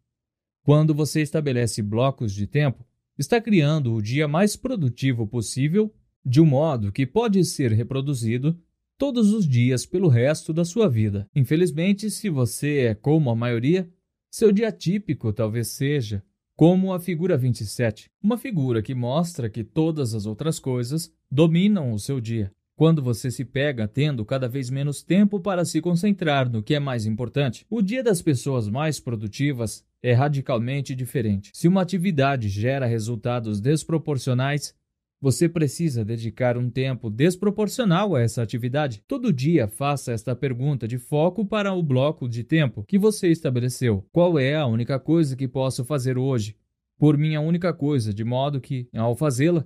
Quando 0.62 0.94
você 0.94 1.22
estabelece 1.22 1.80
blocos 1.80 2.34
de 2.34 2.46
tempo, 2.46 2.84
está 3.16 3.40
criando 3.40 3.94
o 3.94 4.02
dia 4.02 4.28
mais 4.28 4.56
produtivo 4.56 5.26
possível 5.26 5.92
de 6.24 6.40
um 6.40 6.46
modo 6.46 6.92
que 6.92 7.06
pode 7.06 7.42
ser 7.44 7.72
reproduzido 7.72 8.60
todos 8.98 9.32
os 9.32 9.48
dias 9.48 9.86
pelo 9.86 10.08
resto 10.08 10.52
da 10.52 10.64
sua 10.64 10.88
vida. 10.88 11.30
Infelizmente, 11.34 12.10
se 12.10 12.28
você 12.28 12.78
é 12.78 12.94
como 12.94 13.30
a 13.30 13.36
maioria, 13.36 13.88
seu 14.28 14.50
dia 14.50 14.72
típico 14.72 15.32
talvez 15.32 15.68
seja 15.68 16.22
como 16.56 16.92
a 16.92 16.98
figura 16.98 17.36
27, 17.36 18.10
uma 18.20 18.36
figura 18.36 18.82
que 18.82 18.92
mostra 18.92 19.48
que 19.48 19.62
todas 19.62 20.12
as 20.12 20.26
outras 20.26 20.58
coisas 20.58 21.12
dominam 21.30 21.92
o 21.92 21.98
seu 22.00 22.20
dia. 22.20 22.50
Quando 22.74 23.00
você 23.00 23.30
se 23.30 23.44
pega 23.44 23.86
tendo 23.86 24.24
cada 24.24 24.48
vez 24.48 24.68
menos 24.68 25.02
tempo 25.02 25.38
para 25.40 25.64
se 25.64 25.80
concentrar 25.80 26.50
no 26.50 26.62
que 26.62 26.74
é 26.74 26.80
mais 26.80 27.06
importante, 27.06 27.64
o 27.70 27.80
dia 27.80 28.02
das 28.02 28.20
pessoas 28.20 28.68
mais 28.68 28.98
produtivas 28.98 29.84
é 30.02 30.12
radicalmente 30.12 30.94
diferente. 30.94 31.50
Se 31.54 31.68
uma 31.68 31.82
atividade 31.82 32.48
gera 32.48 32.86
resultados 32.86 33.60
desproporcionais, 33.60 34.74
você 35.20 35.48
precisa 35.48 36.04
dedicar 36.04 36.56
um 36.56 36.70
tempo 36.70 37.10
desproporcional 37.10 38.14
a 38.14 38.20
essa 38.20 38.42
atividade. 38.42 39.02
Todo 39.06 39.32
dia 39.32 39.66
faça 39.66 40.12
esta 40.12 40.34
pergunta 40.34 40.86
de 40.86 40.98
foco 40.98 41.44
para 41.44 41.72
o 41.72 41.82
bloco 41.82 42.28
de 42.28 42.44
tempo 42.44 42.84
que 42.84 42.98
você 42.98 43.28
estabeleceu. 43.28 44.06
Qual 44.12 44.38
é 44.38 44.54
a 44.54 44.66
única 44.66 44.98
coisa 44.98 45.36
que 45.36 45.48
posso 45.48 45.84
fazer 45.84 46.16
hoje? 46.16 46.56
Por 46.98 47.16
minha 47.16 47.40
única 47.40 47.72
coisa, 47.72 48.12
de 48.14 48.24
modo 48.24 48.60
que, 48.60 48.88
ao 48.94 49.16
fazê-la, 49.16 49.64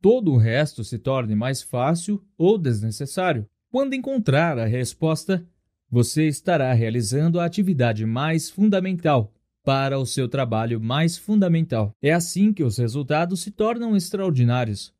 todo 0.00 0.32
o 0.32 0.38
resto 0.38 0.82
se 0.84 0.98
torne 0.98 1.34
mais 1.34 1.62
fácil 1.62 2.22
ou 2.36 2.58
desnecessário. 2.58 3.46
Quando 3.70 3.94
encontrar 3.94 4.58
a 4.58 4.66
resposta, 4.66 5.46
você 5.90 6.26
estará 6.26 6.72
realizando 6.72 7.38
a 7.40 7.44
atividade 7.44 8.04
mais 8.04 8.50
fundamental 8.50 9.32
para 9.64 9.98
o 9.98 10.06
seu 10.06 10.28
trabalho 10.28 10.80
mais 10.80 11.16
fundamental. 11.16 11.94
É 12.02 12.12
assim 12.12 12.52
que 12.52 12.64
os 12.64 12.78
resultados 12.78 13.42
se 13.42 13.50
tornam 13.50 13.96
extraordinários. 13.96 14.92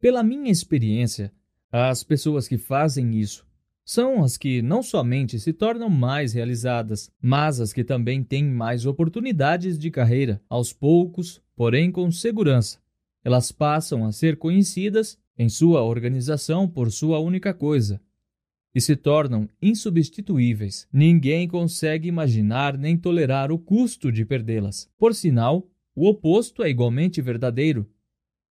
Pela 0.00 0.22
minha 0.22 0.50
experiência, 0.50 1.32
as 1.70 2.02
pessoas 2.02 2.48
que 2.48 2.58
fazem 2.58 3.18
isso 3.18 3.46
são 3.84 4.22
as 4.22 4.36
que 4.36 4.62
não 4.62 4.84
somente 4.84 5.40
se 5.40 5.52
tornam 5.52 5.90
mais 5.90 6.32
realizadas, 6.32 7.10
mas 7.20 7.60
as 7.60 7.72
que 7.72 7.82
também 7.82 8.22
têm 8.22 8.44
mais 8.44 8.86
oportunidades 8.86 9.76
de 9.76 9.90
carreira, 9.90 10.40
aos 10.48 10.72
poucos, 10.72 11.42
porém 11.56 11.90
com 11.90 12.08
segurança. 12.10 12.78
Elas 13.24 13.50
passam 13.50 14.06
a 14.06 14.12
ser 14.12 14.36
conhecidas 14.36 15.18
em 15.36 15.48
sua 15.48 15.82
organização 15.82 16.68
por 16.68 16.92
sua 16.92 17.18
única 17.18 17.52
coisa, 17.52 18.00
e 18.74 18.80
se 18.80 18.94
tornam 18.96 19.48
insubstituíveis. 19.60 20.86
Ninguém 20.92 21.48
consegue 21.48 22.08
imaginar 22.08 22.78
nem 22.78 22.96
tolerar 22.96 23.50
o 23.50 23.58
custo 23.58 24.12
de 24.12 24.24
perdê-las. 24.24 24.88
Por 24.96 25.14
sinal, 25.14 25.68
o 25.94 26.08
oposto 26.08 26.62
é 26.62 26.70
igualmente 26.70 27.20
verdadeiro 27.20 27.88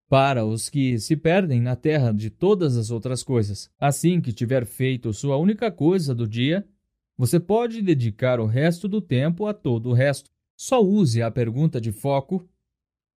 para 0.09 0.43
os 0.43 0.69
que 0.69 0.97
se 0.97 1.15
perdem 1.15 1.61
na 1.61 1.75
terra 1.75 2.11
de 2.11 2.29
todas 2.31 2.75
as 2.75 2.89
outras 2.89 3.23
coisas. 3.23 3.69
Assim 3.79 4.19
que 4.19 4.33
tiver 4.33 4.65
feito 4.65 5.13
sua 5.13 5.37
única 5.37 5.71
coisa 5.71 6.15
do 6.15 6.27
dia, 6.27 6.67
você 7.15 7.39
pode 7.39 7.81
dedicar 7.81 8.39
o 8.39 8.45
resto 8.45 8.87
do 8.87 8.99
tempo 8.99 9.45
a 9.45 9.53
todo 9.53 9.89
o 9.89 9.93
resto. 9.93 10.31
Só 10.57 10.81
use 10.81 11.21
a 11.21 11.29
pergunta 11.29 11.79
de 11.79 11.91
foco 11.91 12.49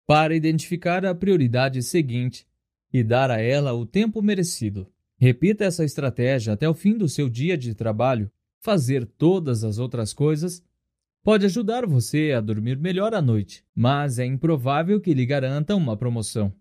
para 0.07 0.37
identificar 0.37 1.07
a 1.07 1.15
prioridade 1.15 1.83
seguinte 1.83 2.47
e 2.93 3.03
dar 3.03 3.31
a 3.31 3.41
ela 3.41 3.73
o 3.73 3.87
tempo 3.87 4.21
merecido. 4.21 4.87
Repita 5.23 5.65
essa 5.65 5.85
estratégia 5.85 6.53
até 6.53 6.69
o 6.69 6.75
fim 6.75 6.99
do 6.99 7.09
seu 7.09 7.29
dia 7.29 7.57
de 7.57 7.77
trabalho. 7.77 8.29
Fazer 8.61 9.07
todas 9.07 9.63
as 9.63 9.79
outras 9.79 10.13
coisas 10.13 10.65
pode 11.23 11.47
ajudar 11.47 11.87
você 11.87 12.33
a 12.33 12.41
dormir 12.41 12.77
melhor 12.77 13.15
à 13.15 13.23
noite, 13.23 13.65
mas 13.73 14.19
é 14.19 14.27
improvável 14.27 15.01
que 15.01 15.15
lhe 15.15 15.25
garanta 15.25 15.77
uma 15.77 15.97
promoção. 15.97 16.53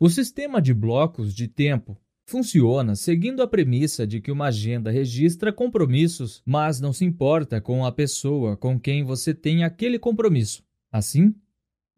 O 0.00 0.08
sistema 0.08 0.62
de 0.62 0.72
blocos 0.72 1.34
de 1.34 1.46
tempo 1.46 2.00
funciona 2.26 2.96
seguindo 2.96 3.42
a 3.42 3.46
premissa 3.46 4.06
de 4.06 4.18
que 4.18 4.32
uma 4.32 4.46
agenda 4.46 4.90
registra 4.90 5.52
compromissos, 5.52 6.42
mas 6.46 6.80
não 6.80 6.90
se 6.90 7.04
importa 7.04 7.60
com 7.60 7.84
a 7.84 7.92
pessoa 7.92 8.56
com 8.56 8.80
quem 8.80 9.04
você 9.04 9.34
tem 9.34 9.62
aquele 9.62 9.98
compromisso. 9.98 10.64
Assim, 10.90 11.34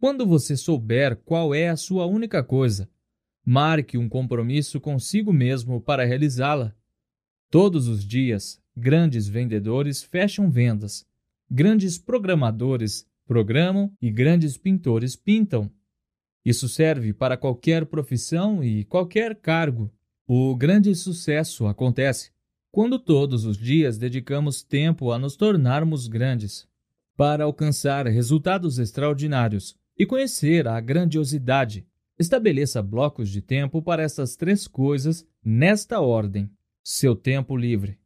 quando 0.00 0.26
você 0.26 0.56
souber 0.56 1.14
qual 1.24 1.54
é 1.54 1.68
a 1.68 1.76
sua 1.76 2.06
única 2.06 2.42
coisa 2.42 2.90
Marque 3.48 3.96
um 3.96 4.08
compromisso 4.08 4.80
consigo 4.80 5.32
mesmo 5.32 5.80
para 5.80 6.04
realizá-la. 6.04 6.74
Todos 7.48 7.86
os 7.86 8.04
dias, 8.04 8.60
grandes 8.76 9.28
vendedores 9.28 10.02
fecham 10.02 10.50
vendas, 10.50 11.06
grandes 11.48 11.96
programadores 11.96 13.06
programam 13.24 13.92
e 14.02 14.10
grandes 14.10 14.56
pintores 14.56 15.14
pintam. 15.14 15.70
Isso 16.44 16.68
serve 16.68 17.12
para 17.12 17.36
qualquer 17.36 17.86
profissão 17.86 18.64
e 18.64 18.84
qualquer 18.84 19.36
cargo. 19.36 19.92
O 20.26 20.56
grande 20.56 20.92
sucesso 20.96 21.68
acontece 21.68 22.32
quando 22.72 22.98
todos 22.98 23.44
os 23.44 23.56
dias 23.56 23.96
dedicamos 23.96 24.64
tempo 24.64 25.12
a 25.12 25.20
nos 25.20 25.36
tornarmos 25.36 26.08
grandes, 26.08 26.66
para 27.16 27.44
alcançar 27.44 28.08
resultados 28.08 28.80
extraordinários 28.80 29.76
e 29.96 30.04
conhecer 30.04 30.66
a 30.66 30.80
grandiosidade 30.80 31.86
Estabeleça 32.18 32.82
blocos 32.82 33.28
de 33.28 33.42
tempo 33.42 33.82
para 33.82 34.02
essas 34.02 34.36
três 34.36 34.66
coisas 34.66 35.26
nesta 35.44 36.00
ordem: 36.00 36.50
seu 36.82 37.14
tempo 37.14 37.56
livre. 37.56 37.98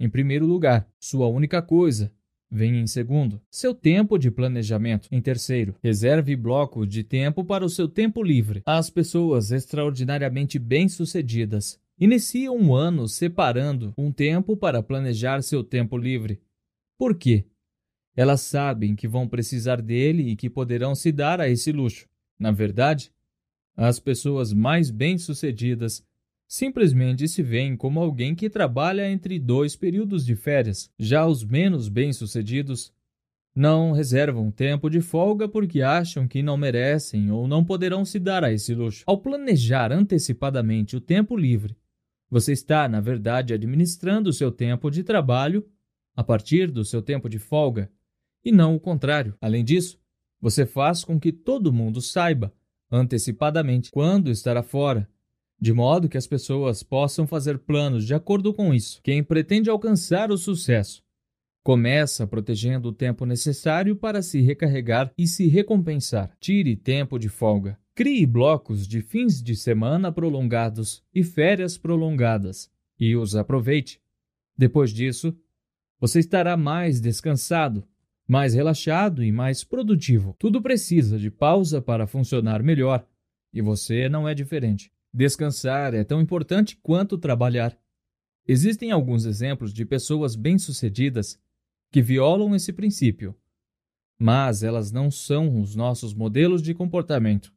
Em 0.00 0.08
primeiro 0.08 0.46
lugar, 0.46 0.88
sua 0.98 1.26
única 1.26 1.60
coisa. 1.60 2.10
Vem 2.50 2.80
em 2.80 2.86
segundo, 2.86 3.42
seu 3.50 3.74
tempo 3.74 4.16
de 4.16 4.30
planejamento. 4.30 5.06
Em 5.12 5.20
terceiro, 5.20 5.76
reserve 5.82 6.34
bloco 6.34 6.86
de 6.86 7.04
tempo 7.04 7.44
para 7.44 7.62
o 7.62 7.68
seu 7.68 7.86
tempo 7.86 8.22
livre. 8.22 8.62
As 8.64 8.88
pessoas 8.88 9.50
extraordinariamente 9.50 10.58
bem-sucedidas 10.58 11.78
iniciam 11.98 12.56
um 12.56 12.74
ano 12.74 13.06
separando 13.06 13.92
um 13.98 14.10
tempo 14.10 14.56
para 14.56 14.82
planejar 14.82 15.42
seu 15.42 15.62
tempo 15.62 15.98
livre. 15.98 16.40
Por 16.96 17.14
quê? 17.14 17.44
Elas 18.16 18.40
sabem 18.40 18.96
que 18.96 19.06
vão 19.06 19.28
precisar 19.28 19.82
dele 19.82 20.30
e 20.30 20.36
que 20.36 20.48
poderão 20.48 20.94
se 20.94 21.12
dar 21.12 21.42
a 21.42 21.50
esse 21.50 21.70
luxo. 21.70 22.08
Na 22.38 22.50
verdade, 22.50 23.12
as 23.80 24.00
pessoas 24.00 24.52
mais 24.52 24.90
bem-sucedidas 24.90 26.04
simplesmente 26.48 27.28
se 27.28 27.44
veem 27.44 27.76
como 27.76 28.00
alguém 28.00 28.34
que 28.34 28.50
trabalha 28.50 29.08
entre 29.08 29.38
dois 29.38 29.76
períodos 29.76 30.26
de 30.26 30.34
férias. 30.34 30.90
Já 30.98 31.24
os 31.26 31.44
menos 31.44 31.88
bem-sucedidos 31.88 32.92
Não 33.54 33.92
reservam 33.92 34.50
tempo 34.50 34.88
de 34.88 35.00
folga 35.00 35.48
porque 35.48 35.82
acham 35.82 36.28
que 36.28 36.42
não 36.42 36.56
merecem 36.56 37.30
ou 37.30 37.48
não 37.48 37.64
poderão 37.64 38.04
se 38.04 38.18
dar 38.18 38.44
a 38.44 38.52
esse 38.52 38.74
luxo. 38.74 39.02
Ao 39.06 39.18
planejar 39.18 39.90
antecipadamente 39.92 40.96
o 40.96 41.00
tempo 41.00 41.36
livre, 41.36 41.76
você 42.30 42.52
está, 42.52 42.88
na 42.88 43.00
verdade, 43.00 43.52
administrando 43.54 44.30
o 44.30 44.32
seu 44.32 44.52
tempo 44.52 44.90
de 44.90 45.02
trabalho 45.02 45.66
a 46.14 46.22
partir 46.22 46.70
do 46.70 46.84
seu 46.84 47.00
tempo 47.02 47.28
de 47.28 47.38
folga, 47.38 47.90
e 48.44 48.52
não 48.52 48.74
o 48.76 48.80
contrário. 48.80 49.34
Além 49.40 49.64
disso, 49.64 50.00
você 50.40 50.64
faz 50.66 51.04
com 51.04 51.18
que 51.18 51.32
todo 51.32 51.72
mundo 51.72 52.00
saiba 52.00 52.52
antecipadamente 52.90 53.90
quando 53.90 54.30
estará 54.30 54.62
fora, 54.62 55.08
de 55.60 55.72
modo 55.72 56.08
que 56.08 56.16
as 56.16 56.26
pessoas 56.26 56.82
possam 56.82 57.26
fazer 57.26 57.58
planos 57.58 58.06
de 58.06 58.14
acordo 58.14 58.54
com 58.54 58.72
isso. 58.72 59.00
Quem 59.02 59.22
pretende 59.22 59.68
alcançar 59.68 60.30
o 60.30 60.38
sucesso 60.38 61.02
começa 61.68 62.26
protegendo 62.26 62.88
o 62.88 62.92
tempo 62.94 63.26
necessário 63.26 63.94
para 63.94 64.22
se 64.22 64.40
recarregar 64.40 65.12
e 65.18 65.26
se 65.26 65.48
recompensar. 65.48 66.34
Tire 66.40 66.74
tempo 66.74 67.18
de 67.18 67.28
folga. 67.28 67.78
Crie 67.94 68.24
blocos 68.24 68.88
de 68.88 69.02
fins 69.02 69.42
de 69.42 69.54
semana 69.54 70.10
prolongados 70.10 71.02
e 71.14 71.22
férias 71.22 71.76
prolongadas 71.76 72.70
e 72.98 73.14
os 73.14 73.36
aproveite. 73.36 74.00
Depois 74.56 74.90
disso, 74.94 75.36
você 76.00 76.20
estará 76.20 76.56
mais 76.56 77.02
descansado 77.02 77.86
mais 78.28 78.52
relaxado 78.52 79.24
e 79.24 79.32
mais 79.32 79.64
produtivo. 79.64 80.36
Tudo 80.38 80.60
precisa 80.60 81.18
de 81.18 81.30
pausa 81.30 81.80
para 81.80 82.06
funcionar 82.06 82.62
melhor, 82.62 83.04
e 83.52 83.62
você 83.62 84.06
não 84.06 84.28
é 84.28 84.34
diferente. 84.34 84.92
Descansar 85.12 85.94
é 85.94 86.04
tão 86.04 86.20
importante 86.20 86.78
quanto 86.82 87.16
trabalhar. 87.16 87.74
Existem 88.46 88.92
alguns 88.92 89.24
exemplos 89.24 89.72
de 89.72 89.86
pessoas 89.86 90.36
bem-sucedidas 90.36 91.40
que 91.90 92.02
violam 92.02 92.54
esse 92.54 92.70
princípio, 92.70 93.34
mas 94.18 94.62
elas 94.62 94.92
não 94.92 95.10
são 95.10 95.60
os 95.60 95.74
nossos 95.74 96.12
modelos 96.12 96.62
de 96.62 96.74
comportamento. 96.74 97.50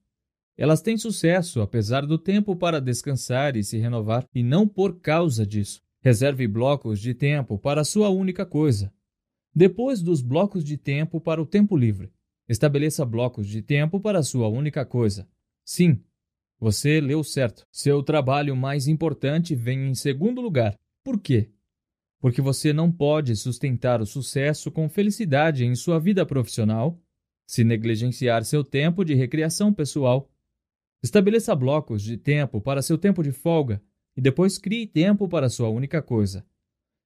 Elas 0.57 0.81
têm 0.81 0.97
sucesso 0.97 1.59
apesar 1.59 2.05
do 2.05 2.17
tempo 2.17 2.55
para 2.55 2.79
descansar 2.79 3.57
e 3.57 3.63
se 3.63 3.77
renovar, 3.77 4.25
e 4.33 4.41
não 4.41 4.67
por 4.67 4.99
causa 5.01 5.45
disso. 5.45 5.81
Reserve 6.01 6.47
blocos 6.47 6.99
de 6.99 7.13
tempo 7.13 7.57
para 7.57 7.81
a 7.81 7.85
sua 7.85 8.09
única 8.09 8.45
coisa, 8.45 8.91
depois 9.53 10.01
dos 10.01 10.21
blocos 10.21 10.63
de 10.63 10.77
tempo 10.77 11.19
para 11.19 11.41
o 11.41 11.45
tempo 11.45 11.75
livre, 11.77 12.11
estabeleça 12.47 13.05
blocos 13.05 13.47
de 13.47 13.61
tempo 13.61 13.99
para 13.99 14.23
sua 14.23 14.47
única 14.47 14.85
coisa. 14.85 15.27
Sim, 15.63 16.03
você 16.59 17.01
leu 17.01 17.23
certo. 17.23 17.67
Seu 17.71 18.03
trabalho 18.03 18.55
mais 18.55 18.87
importante 18.87 19.55
vem 19.55 19.89
em 19.89 19.95
segundo 19.95 20.41
lugar. 20.41 20.77
Por 21.03 21.19
quê? 21.19 21.49
Porque 22.19 22.41
você 22.41 22.71
não 22.71 22.91
pode 22.91 23.35
sustentar 23.35 24.01
o 24.01 24.05
sucesso 24.05 24.71
com 24.71 24.87
felicidade 24.87 25.65
em 25.65 25.75
sua 25.75 25.99
vida 25.99 26.25
profissional 26.25 27.01
se 27.51 27.65
negligenciar 27.65 28.45
seu 28.45 28.63
tempo 28.63 29.03
de 29.03 29.13
recreação 29.13 29.73
pessoal. 29.73 30.31
Estabeleça 31.03 31.53
blocos 31.53 32.01
de 32.01 32.15
tempo 32.15 32.61
para 32.61 32.81
seu 32.81 32.97
tempo 32.97 33.21
de 33.21 33.33
folga 33.33 33.83
e 34.15 34.21
depois 34.21 34.57
crie 34.57 34.87
tempo 34.87 35.27
para 35.27 35.49
sua 35.49 35.67
única 35.67 36.01
coisa. 36.01 36.45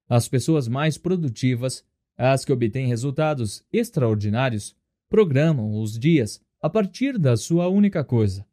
As 0.08 0.28
pessoas 0.28 0.68
mais 0.68 0.96
produtivas 0.96 1.84
as 2.16 2.44
que 2.44 2.52
obtêm 2.52 2.86
resultados 2.86 3.64
extraordinários 3.72 4.74
programam 5.08 5.80
os 5.80 5.98
dias 5.98 6.40
a 6.60 6.70
partir 6.70 7.18
da 7.18 7.36
sua 7.36 7.68
única 7.68 8.02
coisa. 8.02 8.46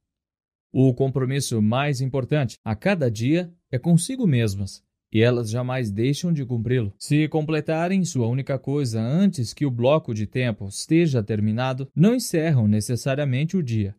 O 0.71 0.93
compromisso 0.93 1.61
mais 1.61 2.01
importante 2.01 2.57
a 2.63 2.75
cada 2.75 3.09
dia 3.09 3.53
é 3.71 3.77
consigo 3.77 4.25
mesmas, 4.25 4.83
e 5.11 5.21
elas 5.21 5.49
jamais 5.49 5.91
deixam 5.91 6.33
de 6.33 6.43
cumpri-lo. 6.43 6.91
Se 6.97 7.27
completarem 7.27 8.03
sua 8.03 8.27
única 8.27 8.57
coisa 8.57 8.99
antes 8.99 9.53
que 9.53 9.65
o 9.65 9.71
bloco 9.71 10.13
de 10.13 10.25
tempo 10.25 10.67
esteja 10.67 11.21
terminado, 11.21 11.87
não 11.95 12.15
encerram 12.15 12.67
necessariamente 12.67 13.55
o 13.55 13.61
dia. 13.61 13.95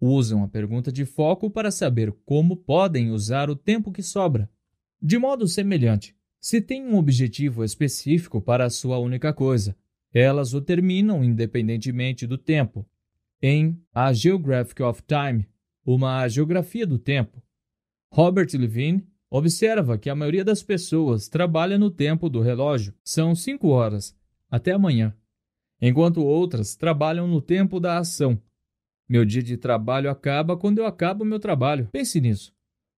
Usam 0.00 0.42
a 0.42 0.48
pergunta 0.48 0.90
de 0.90 1.04
foco 1.04 1.48
para 1.48 1.70
saber 1.70 2.12
como 2.24 2.56
podem 2.56 3.12
usar 3.12 3.48
o 3.48 3.54
tempo 3.54 3.92
que 3.92 4.02
sobra. 4.02 4.50
De 5.00 5.16
modo 5.16 5.46
semelhante, 5.46 6.16
se 6.40 6.60
tem 6.60 6.86
um 6.86 6.96
objetivo 6.96 7.62
específico 7.62 8.40
para 8.40 8.64
a 8.64 8.70
sua 8.70 8.98
única 8.98 9.32
coisa, 9.32 9.76
elas 10.12 10.54
o 10.54 10.60
terminam 10.60 11.22
independentemente 11.22 12.26
do 12.26 12.38
tempo. 12.38 12.88
Em 13.42 13.80
A 13.92 14.12
Geographic 14.12 14.82
of 14.82 15.02
Time, 15.02 15.46
uma 15.84 16.26
geografia 16.28 16.86
do 16.86 16.98
tempo, 16.98 17.42
Robert 18.12 18.48
Levine 18.54 19.06
observa 19.30 19.96
que 19.96 20.10
a 20.10 20.14
maioria 20.14 20.44
das 20.44 20.62
pessoas 20.62 21.28
trabalha 21.28 21.78
no 21.78 21.90
tempo 21.90 22.28
do 22.28 22.40
relógio, 22.40 22.92
são 23.04 23.34
cinco 23.34 23.68
horas, 23.68 24.16
até 24.50 24.72
amanhã, 24.72 25.14
enquanto 25.80 26.24
outras 26.24 26.74
trabalham 26.74 27.28
no 27.28 27.40
tempo 27.40 27.78
da 27.78 27.98
ação. 27.98 28.40
Meu 29.08 29.24
dia 29.24 29.42
de 29.42 29.56
trabalho 29.56 30.10
acaba 30.10 30.56
quando 30.56 30.78
eu 30.78 30.86
acabo 30.86 31.24
meu 31.24 31.38
trabalho. 31.38 31.88
Pense 31.92 32.20
nisso. 32.20 32.52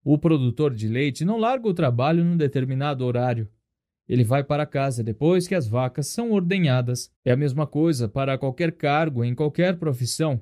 O 0.05 0.19
produtor 0.19 0.75
de 0.75 0.89
leite 0.89 1.25
não 1.25 1.39
larga 1.39 1.69
o 1.69 1.75
trabalho 1.75 2.25
num 2.25 2.37
determinado 2.37 3.05
horário. 3.05 3.49
Ele 4.09 4.25
vai 4.25 4.43
para 4.43 4.67
casa 4.67 5.03
depois 5.03 5.47
que 5.47 5.55
as 5.55 5.69
vacas 5.69 6.09
são 6.09 6.33
ordenhadas. 6.33 7.11
É 7.25 7.31
a 7.31 7.37
mesma 7.37 7.67
coisa 7.67 8.09
para 8.09 8.37
qualquer 8.37 8.73
cargo 8.73 9.25
em 9.25 9.35
qualquer 9.35 9.79
profissão 9.79 10.41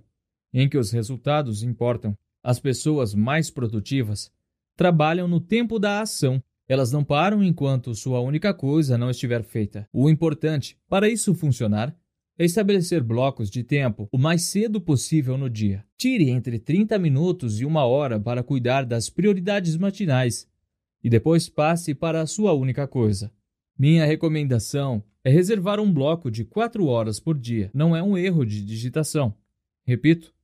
em 0.53 0.69
que 0.69 0.79
os 0.79 0.91
resultados 0.91 1.63
importam. 1.63 2.17
As 2.43 2.59
pessoas 2.59 3.15
mais 3.15 3.51
produtivas 3.51 4.33
trabalham 4.77 5.29
no 5.29 5.41
tempo 5.41 5.79
da 5.79 6.01
ação. 6.01 6.43
Elas 6.67 6.91
não 6.91 7.05
param 7.05 7.45
enquanto 7.45 7.95
sua 7.95 8.21
única 8.21 8.55
coisa 8.55 8.97
não 8.97 9.11
estiver 9.11 9.43
feita. 9.43 9.87
O 9.93 10.09
importante, 10.09 10.79
para 10.89 11.09
isso 11.09 11.35
funcionar, 11.35 11.95
estabelecer 12.45 13.03
blocos 13.03 13.51
de 13.51 13.63
tempo 13.63 14.09
o 14.11 14.17
mais 14.17 14.45
cedo 14.45 14.81
possível 14.81 15.37
no 15.37 15.51
dia. 15.51 15.85
Tire 15.97 16.31
entre 16.31 16.59
30 16.59 16.99
minutos 16.99 17.61
e 17.61 17.65
uma 17.67 17.85
hora 17.85 18.19
para 18.19 18.43
cuidar 18.43 18.87
das 18.87 19.11
prioridades 19.11 19.77
matinais 19.77 20.49
e 21.03 21.11
depois 21.11 21.49
passe 21.49 21.95
para 21.95 22.21
a 22.21 22.27
sua 22.27 22.53
única 22.53 22.87
coisa. 22.87 23.33
Minha 23.79 24.05
recomendação 24.05 25.03
é 25.25 25.31
reservar 25.31 25.81
um 25.81 25.93
bloco 25.93 26.31
de 26.31 26.45
4 26.45 26.87
horas 26.87 27.21
por 27.21 27.39
dia. 27.39 27.71
Não 27.75 27.95
é 27.95 28.03
um 28.03 28.17
erro 28.17 28.45
de 28.45 28.65
digitação. 28.65 29.35
Repito, 29.85 30.35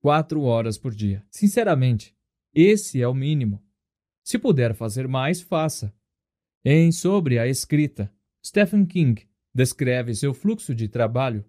4 0.00 0.40
horas 0.42 0.78
por 0.78 0.94
dia. 0.94 1.24
Sinceramente, 1.30 2.14
esse 2.54 3.00
é 3.00 3.06
o 3.06 3.14
mínimo. 3.14 3.62
Se 4.22 4.38
puder 4.38 4.74
fazer 4.74 5.06
mais, 5.06 5.40
faça. 5.40 5.92
Em 6.64 6.90
Sobre 6.90 7.38
a 7.38 7.46
Escrita, 7.46 8.12
Stephen 8.44 8.84
King 8.84 9.26
descreve 9.56 10.14
seu 10.14 10.34
fluxo 10.34 10.74
de 10.74 10.86
trabalho. 10.86 11.42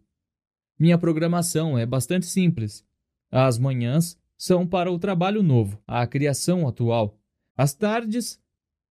Minha 0.79 0.97
programação 0.97 1.77
é 1.77 1.85
bastante 1.85 2.25
simples. 2.25 2.87
As 3.29 3.59
manhãs 3.59 4.17
são 4.37 4.65
para 4.65 4.89
o 4.89 4.97
trabalho 4.97 5.43
novo, 5.43 5.81
a 5.85 6.07
criação 6.07 6.65
atual. 6.65 7.19
As 7.55 7.73
tardes 7.73 8.41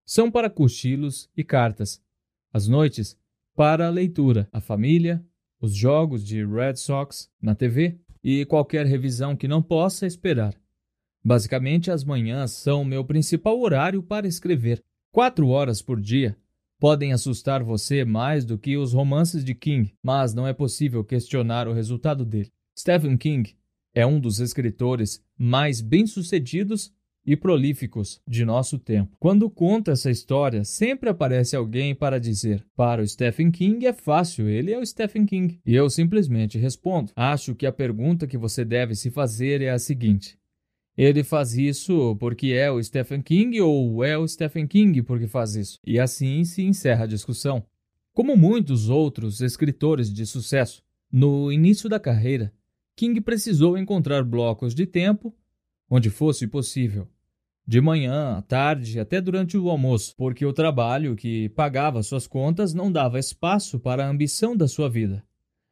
são 0.06 0.30
para 0.30 0.50
cochilos 0.50 1.30
e 1.36 1.46
cartas. 1.46 2.04
As 2.52 2.68
noites, 2.68 3.18
para 3.56 3.88
a 3.88 3.90
leitura, 3.90 4.50
a 4.52 4.60
família, 4.60 5.26
os 5.62 5.74
jogos 5.74 6.26
de 6.26 6.46
Red 6.46 6.76
Sox 6.76 7.32
na 7.42 7.56
TV 7.56 7.98
e 8.22 8.44
qualquer 8.46 8.86
revisão 8.86 9.34
que 9.34 9.48
não 9.48 9.64
possa 9.64 10.06
esperar. 10.06 10.54
Basicamente, 11.24 11.90
as 11.90 12.04
manhãs 12.04 12.52
são 12.52 12.84
meu 12.84 13.06
principal 13.06 13.58
horário 13.62 14.04
para 14.04 14.28
escrever. 14.28 14.84
Quatro 15.10 15.48
horas 15.48 15.82
por 15.82 16.02
dia 16.02 16.38
podem 16.80 17.14
assustar 17.14 17.64
você 17.64 18.04
mais 18.04 18.46
do 18.46 18.58
que 18.58 18.78
os 18.78 18.94
romances 18.94 19.44
de 19.44 19.54
King, 19.54 19.94
mas 20.04 20.34
não 20.34 20.48
é 20.48 20.54
possível 20.54 21.04
questionar 21.04 21.68
o 21.68 21.74
resultado 21.74 22.26
dele. 22.26 22.52
Stephen 22.78 23.18
King 23.18 23.56
é 23.94 24.06
um 24.06 24.20
dos 24.20 24.40
escritores 24.40 25.24
mais 25.38 25.82
bem-sucedidos 25.82 26.94
e 27.26 27.36
prolíficos 27.36 28.22
de 28.28 28.46
nosso 28.46 28.78
tempo. 28.78 29.16
Quando 29.20 29.50
conta 29.50 29.92
essa 29.92 30.12
história, 30.12 30.64
sempre 30.64 31.10
aparece 31.10 31.56
alguém 31.56 31.96
para 31.96 32.20
dizer: 32.20 32.64
Para 32.76 33.02
o 33.02 33.08
Stephen 33.08 33.50
King 33.50 33.86
é 33.86 33.94
fácil, 33.94 34.48
ele 34.48 34.72
é 34.72 34.78
o 34.78 34.86
Stephen 34.86 35.26
King. 35.26 35.60
E 35.66 35.74
eu 35.74 35.90
simplesmente 35.90 36.60
respondo: 36.60 37.12
Acho 37.16 37.56
que 37.56 37.66
a 37.66 37.72
pergunta 37.72 38.28
que 38.28 38.38
você 38.38 38.64
deve 38.64 38.94
se 38.94 39.10
fazer 39.10 39.62
é 39.62 39.72
a 39.72 39.80
seguinte: 39.80 40.38
ele 40.98 41.24
faz 41.24 41.56
isso 41.56 42.16
porque 42.18 42.48
é 42.48 42.72
o 42.72 42.82
Stephen 42.82 43.22
King 43.22 43.60
ou 43.62 44.04
é 44.04 44.18
o 44.18 44.28
Stephen 44.28 44.68
King 44.68 45.02
porque 45.02 45.28
faz 45.28 45.56
isso? 45.56 45.80
E 45.86 46.00
assim 46.00 46.44
se 46.44 46.64
encerra 46.64 47.04
a 47.04 47.08
discussão. 47.08 47.66
Como 48.14 48.38
muitos 48.38 48.90
outros 48.90 49.42
escritores 49.42 50.12
de 50.14 50.26
sucesso, 50.26 50.82
no 51.12 51.52
início 51.52 51.90
da 51.90 52.00
carreira, 52.00 52.54
King 52.96 53.20
precisou 53.20 53.78
encontrar 53.78 54.24
blocos 54.24 54.74
de 54.74 54.86
tempo 54.86 55.36
onde 55.90 56.10
fosse 56.10 56.48
possível. 56.48 57.08
De 57.68 57.82
manhã, 57.82 58.38
à 58.38 58.42
tarde, 58.42 59.00
até 59.00 59.20
durante 59.20 59.58
o 59.58 59.70
almoço, 59.70 60.14
porque 60.16 60.46
o 60.46 60.54
trabalho 60.54 61.16
que 61.16 61.50
pagava 61.50 62.04
suas 62.04 62.28
contas 62.28 62.74
não 62.74 62.92
dava 62.92 63.20
espaço 63.20 63.80
para 63.80 64.06
a 64.06 64.10
ambição 64.10 64.56
da 64.56 64.68
sua 64.68 64.88
vida. 64.88 65.24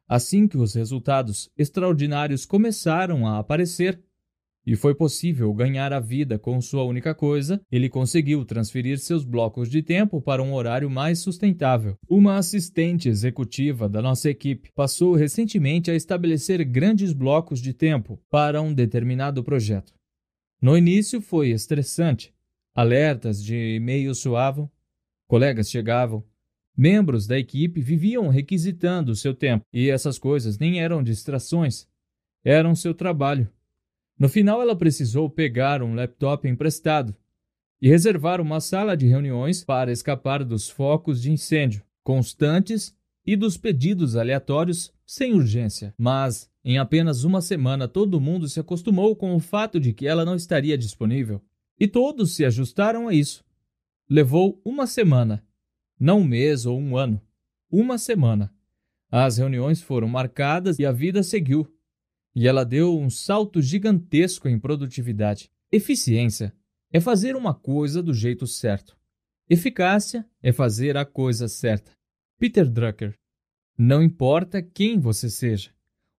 Assim 0.08 0.46
que 0.46 0.58
os 0.58 0.74
resultados 0.74 1.48
extraordinários 1.56 2.44
começaram 2.44 3.26
a 3.26 3.38
aparecer, 3.38 4.02
e 4.66 4.74
foi 4.76 4.94
possível 4.94 5.52
ganhar 5.52 5.92
a 5.92 6.00
vida 6.00 6.38
com 6.38 6.60
sua 6.60 6.84
única 6.84 7.14
coisa, 7.14 7.60
ele 7.70 7.88
conseguiu 7.88 8.44
transferir 8.44 8.98
seus 8.98 9.24
blocos 9.24 9.68
de 9.68 9.82
tempo 9.82 10.20
para 10.22 10.42
um 10.42 10.54
horário 10.54 10.88
mais 10.88 11.18
sustentável. 11.18 11.96
Uma 12.08 12.36
assistente 12.36 13.08
executiva 13.08 13.88
da 13.88 14.00
nossa 14.00 14.30
equipe 14.30 14.70
passou 14.74 15.14
recentemente 15.14 15.90
a 15.90 15.94
estabelecer 15.94 16.64
grandes 16.64 17.12
blocos 17.12 17.60
de 17.60 17.72
tempo 17.74 18.20
para 18.30 18.62
um 18.62 18.72
determinado 18.72 19.44
projeto. 19.44 19.92
No 20.60 20.76
início 20.78 21.20
foi 21.20 21.50
estressante. 21.50 22.32
Alertas 22.74 23.44
de 23.44 23.76
e-mails 23.76 24.18
soavam, 24.18 24.70
colegas 25.28 25.70
chegavam, 25.70 26.24
membros 26.76 27.26
da 27.26 27.38
equipe 27.38 27.80
viviam 27.80 28.28
requisitando 28.28 29.14
seu 29.14 29.34
tempo, 29.34 29.64
e 29.72 29.88
essas 29.88 30.18
coisas 30.18 30.58
nem 30.58 30.80
eram 30.80 31.02
distrações, 31.02 31.86
eram 32.44 32.74
seu 32.74 32.92
trabalho. 32.94 33.48
No 34.18 34.28
final, 34.28 34.62
ela 34.62 34.76
precisou 34.76 35.28
pegar 35.28 35.82
um 35.82 35.94
laptop 35.94 36.48
emprestado 36.48 37.14
e 37.80 37.88
reservar 37.88 38.40
uma 38.40 38.60
sala 38.60 38.96
de 38.96 39.06
reuniões 39.06 39.64
para 39.64 39.92
escapar 39.92 40.44
dos 40.44 40.68
focos 40.68 41.20
de 41.20 41.32
incêndio 41.32 41.84
constantes 42.04 42.94
e 43.26 43.34
dos 43.34 43.56
pedidos 43.56 44.14
aleatórios 44.14 44.92
sem 45.06 45.32
urgência. 45.32 45.94
Mas, 45.98 46.50
em 46.62 46.78
apenas 46.78 47.24
uma 47.24 47.40
semana, 47.40 47.88
todo 47.88 48.20
mundo 48.20 48.48
se 48.48 48.60
acostumou 48.60 49.16
com 49.16 49.34
o 49.34 49.40
fato 49.40 49.80
de 49.80 49.92
que 49.92 50.06
ela 50.06 50.24
não 50.24 50.36
estaria 50.36 50.76
disponível. 50.76 51.42
E 51.80 51.88
todos 51.88 52.36
se 52.36 52.44
ajustaram 52.44 53.08
a 53.08 53.14
isso. 53.14 53.42
Levou 54.08 54.60
uma 54.64 54.86
semana, 54.86 55.42
não 55.98 56.20
um 56.20 56.24
mês 56.24 56.66
ou 56.66 56.78
um 56.78 56.96
ano. 56.96 57.20
Uma 57.70 57.98
semana. 57.98 58.52
As 59.10 59.38
reuniões 59.38 59.80
foram 59.80 60.06
marcadas 60.06 60.78
e 60.78 60.84
a 60.84 60.92
vida 60.92 61.22
seguiu. 61.22 61.73
E 62.34 62.48
ela 62.48 62.64
deu 62.64 62.98
um 62.98 63.08
salto 63.08 63.62
gigantesco 63.62 64.48
em 64.48 64.58
produtividade. 64.58 65.50
Eficiência 65.70 66.52
é 66.92 67.00
fazer 67.00 67.36
uma 67.36 67.54
coisa 67.54 68.02
do 68.02 68.12
jeito 68.12 68.46
certo. 68.46 68.96
Eficácia 69.48 70.26
é 70.42 70.52
fazer 70.52 70.96
a 70.96 71.04
coisa 71.04 71.48
certa. 71.48 71.92
Peter 72.38 72.68
Drucker. 72.68 73.16
Não 73.76 74.02
importa 74.02 74.62
quem 74.62 74.98
você 74.98 75.28
seja. 75.28 75.70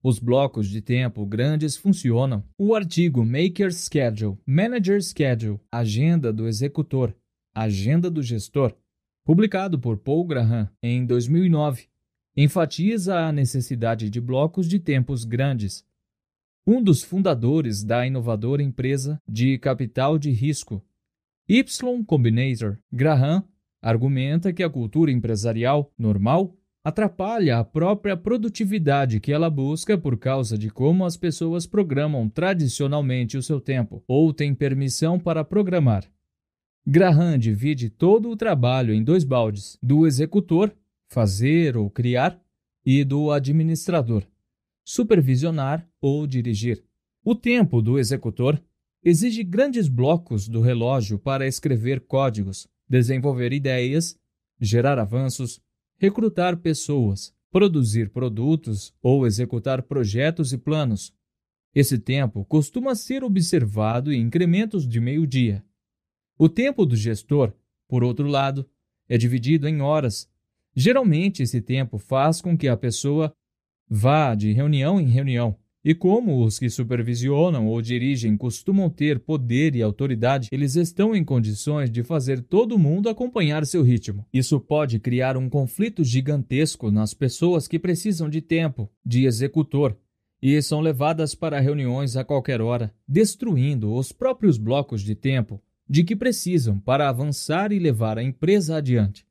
Os 0.04 0.20
blocos 0.20 0.70
de 0.70 0.82
tempo 0.82 1.26
grandes 1.26 1.76
funcionam. 1.76 2.44
O 2.58 2.76
artigo 2.76 3.26
Maker's 3.26 3.86
Schedule, 3.86 4.38
Manager 4.46 5.02
Schedule, 5.02 5.60
Agenda 5.72 6.32
do 6.32 6.48
Executor, 6.48 7.16
Agenda 7.54 8.12
do 8.12 8.22
Gestor, 8.22 8.76
publicado 9.26 9.80
por 9.80 9.98
Paul 9.98 10.26
Graham 10.26 10.70
em 10.84 11.06
2009, 11.06 11.88
enfatiza 12.38 13.18
a 13.18 13.32
necessidade 13.32 14.10
de 14.10 14.22
blocos 14.22 14.68
de 14.68 14.78
tempos 14.78 15.24
grandes 15.24 15.84
um 16.66 16.82
dos 16.82 17.04
fundadores 17.04 17.84
da 17.84 18.08
inovadora 18.08 18.64
empresa 18.64 19.22
de 19.28 19.58
capital 19.60 20.18
de 20.18 20.32
risco, 20.32 20.84
Y 21.48 21.64
Combinator, 22.08 22.80
Graham, 22.92 23.44
argumenta 23.80 24.52
que 24.52 24.64
a 24.64 24.70
cultura 24.70 25.12
empresarial 25.12 25.94
normal 25.96 26.56
atrapalha 26.84 27.60
a 27.60 27.64
própria 27.64 28.18
produtividade 28.18 29.20
que 29.20 29.32
ela 29.32 29.50
busca 29.50 29.96
por 29.96 30.18
causa 30.18 30.58
de 30.58 30.70
como 30.72 31.06
as 31.06 31.16
pessoas 31.16 31.68
programam 31.68 32.28
tradicionalmente 32.28 33.38
o 33.38 33.44
seu 33.44 33.62
tempo 33.62 34.04
ou 34.08 34.34
têm 34.34 34.56
permissão 34.56 35.20
para 35.20 35.44
programar. 35.44 36.04
Graham 36.86 37.38
divide 37.38 37.90
todo 37.90 38.30
o 38.30 38.36
trabalho 38.36 38.94
em 38.94 39.04
dois 39.04 39.24
baldes: 39.24 39.78
do 39.82 40.06
executor, 40.06 40.72
fazer 41.08 41.78
ou 41.78 41.90
criar, 41.90 42.40
e 42.86 43.04
do 43.04 43.32
administrador, 43.32 44.24
supervisionar 44.86 45.86
ou 46.00 46.28
dirigir. 46.28 46.84
O 47.24 47.34
tempo 47.34 47.82
do 47.82 47.98
executor 47.98 48.62
exige 49.04 49.44
grandes 49.44 49.88
blocos 49.88 50.48
do 50.48 50.62
relógio 50.62 51.18
para 51.18 51.48
escrever 51.48 52.02
códigos, 52.02 52.68
desenvolver 52.88 53.52
ideias, 53.52 54.18
gerar 54.62 55.00
avanços, 55.00 55.60
recrutar 55.98 56.58
pessoas, 56.58 57.34
produzir 57.52 58.10
produtos 58.10 58.94
ou 59.02 59.26
executar 59.26 59.82
projetos 59.82 60.54
e 60.54 60.58
planos. 60.58 61.14
Esse 61.74 61.98
tempo 61.98 62.46
costuma 62.46 62.94
ser 62.96 63.24
observado 63.24 64.14
em 64.14 64.22
incrementos 64.22 64.88
de 64.88 65.00
meio-dia. 65.00 65.64
O 66.38 66.48
tempo 66.48 66.86
do 66.86 66.96
gestor, 66.96 67.54
por 67.88 68.04
outro 68.04 68.28
lado, 68.28 68.70
é 69.10 69.18
dividido 69.18 69.68
em 69.68 69.82
horas. 69.82 70.30
Geralmente, 70.76 71.42
esse 71.42 71.62
tempo 71.62 71.98
faz 71.98 72.42
com 72.42 72.58
que 72.58 72.68
a 72.68 72.78
pessoa 72.78 73.36
Vá 73.90 74.36
de 74.36 74.52
reunião 74.52 75.00
em 75.00 75.08
reunião. 75.08 75.56
E 75.84 75.94
como 75.94 76.44
os 76.44 76.58
que 76.58 76.68
supervisionam 76.68 77.68
ou 77.68 77.80
dirigem 77.80 78.36
costumam 78.36 78.90
ter 78.90 79.20
poder 79.20 79.76
e 79.76 79.84
autoridade, 79.84 80.50
eles 80.52 80.76
estão 80.76 81.16
em 81.16 81.24
condições 81.24 81.92
de 81.92 82.02
fazer 82.02 82.42
todo 82.42 82.80
mundo 82.80 83.08
acompanhar 83.08 83.64
seu 83.68 83.84
ritmo. 83.84 84.26
Isso 84.34 84.60
pode 84.60 85.00
criar 85.00 85.38
um 85.38 85.48
conflito 85.48 86.04
gigantesco 86.04 86.90
nas 86.90 87.14
pessoas 87.14 87.68
que 87.68 87.78
precisam 87.78 88.28
de 88.28 88.42
tempo, 88.42 88.90
de 89.06 89.26
executor, 89.26 89.96
e 90.42 90.60
são 90.62 90.82
levadas 90.82 91.36
para 91.36 91.60
reuniões 91.60 92.18
a 92.18 92.24
qualquer 92.24 92.62
hora, 92.62 92.92
destruindo 93.08 93.94
os 93.94 94.12
próprios 94.12 94.58
blocos 94.58 95.02
de 95.02 95.14
tempo 95.14 95.62
de 95.88 96.04
que 96.04 96.16
precisam 96.16 96.80
para 96.80 97.08
avançar 97.08 97.72
e 97.72 97.80
levar 97.80 98.18
a 98.18 98.24
empresa 98.24 98.78
adiante. 98.78 99.25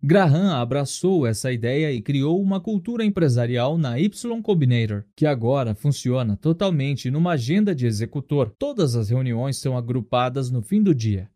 Graham 0.00 0.54
abraçou 0.54 1.26
essa 1.26 1.52
ideia 1.52 1.92
e 1.92 2.00
criou 2.00 2.40
uma 2.40 2.60
cultura 2.60 3.04
empresarial 3.04 3.76
na 3.76 3.98
Y 3.98 4.40
Combinator, 4.42 5.02
que 5.16 5.26
agora 5.26 5.74
funciona 5.74 6.36
totalmente 6.36 7.10
numa 7.10 7.32
agenda 7.32 7.74
de 7.74 7.84
executor. 7.84 8.48
Todas 8.56 8.94
as 8.94 9.10
reuniões 9.10 9.56
são 9.56 9.76
agrupadas 9.76 10.52
no 10.52 10.62
fim 10.62 10.80
do 10.80 10.94
dia. 10.94 11.28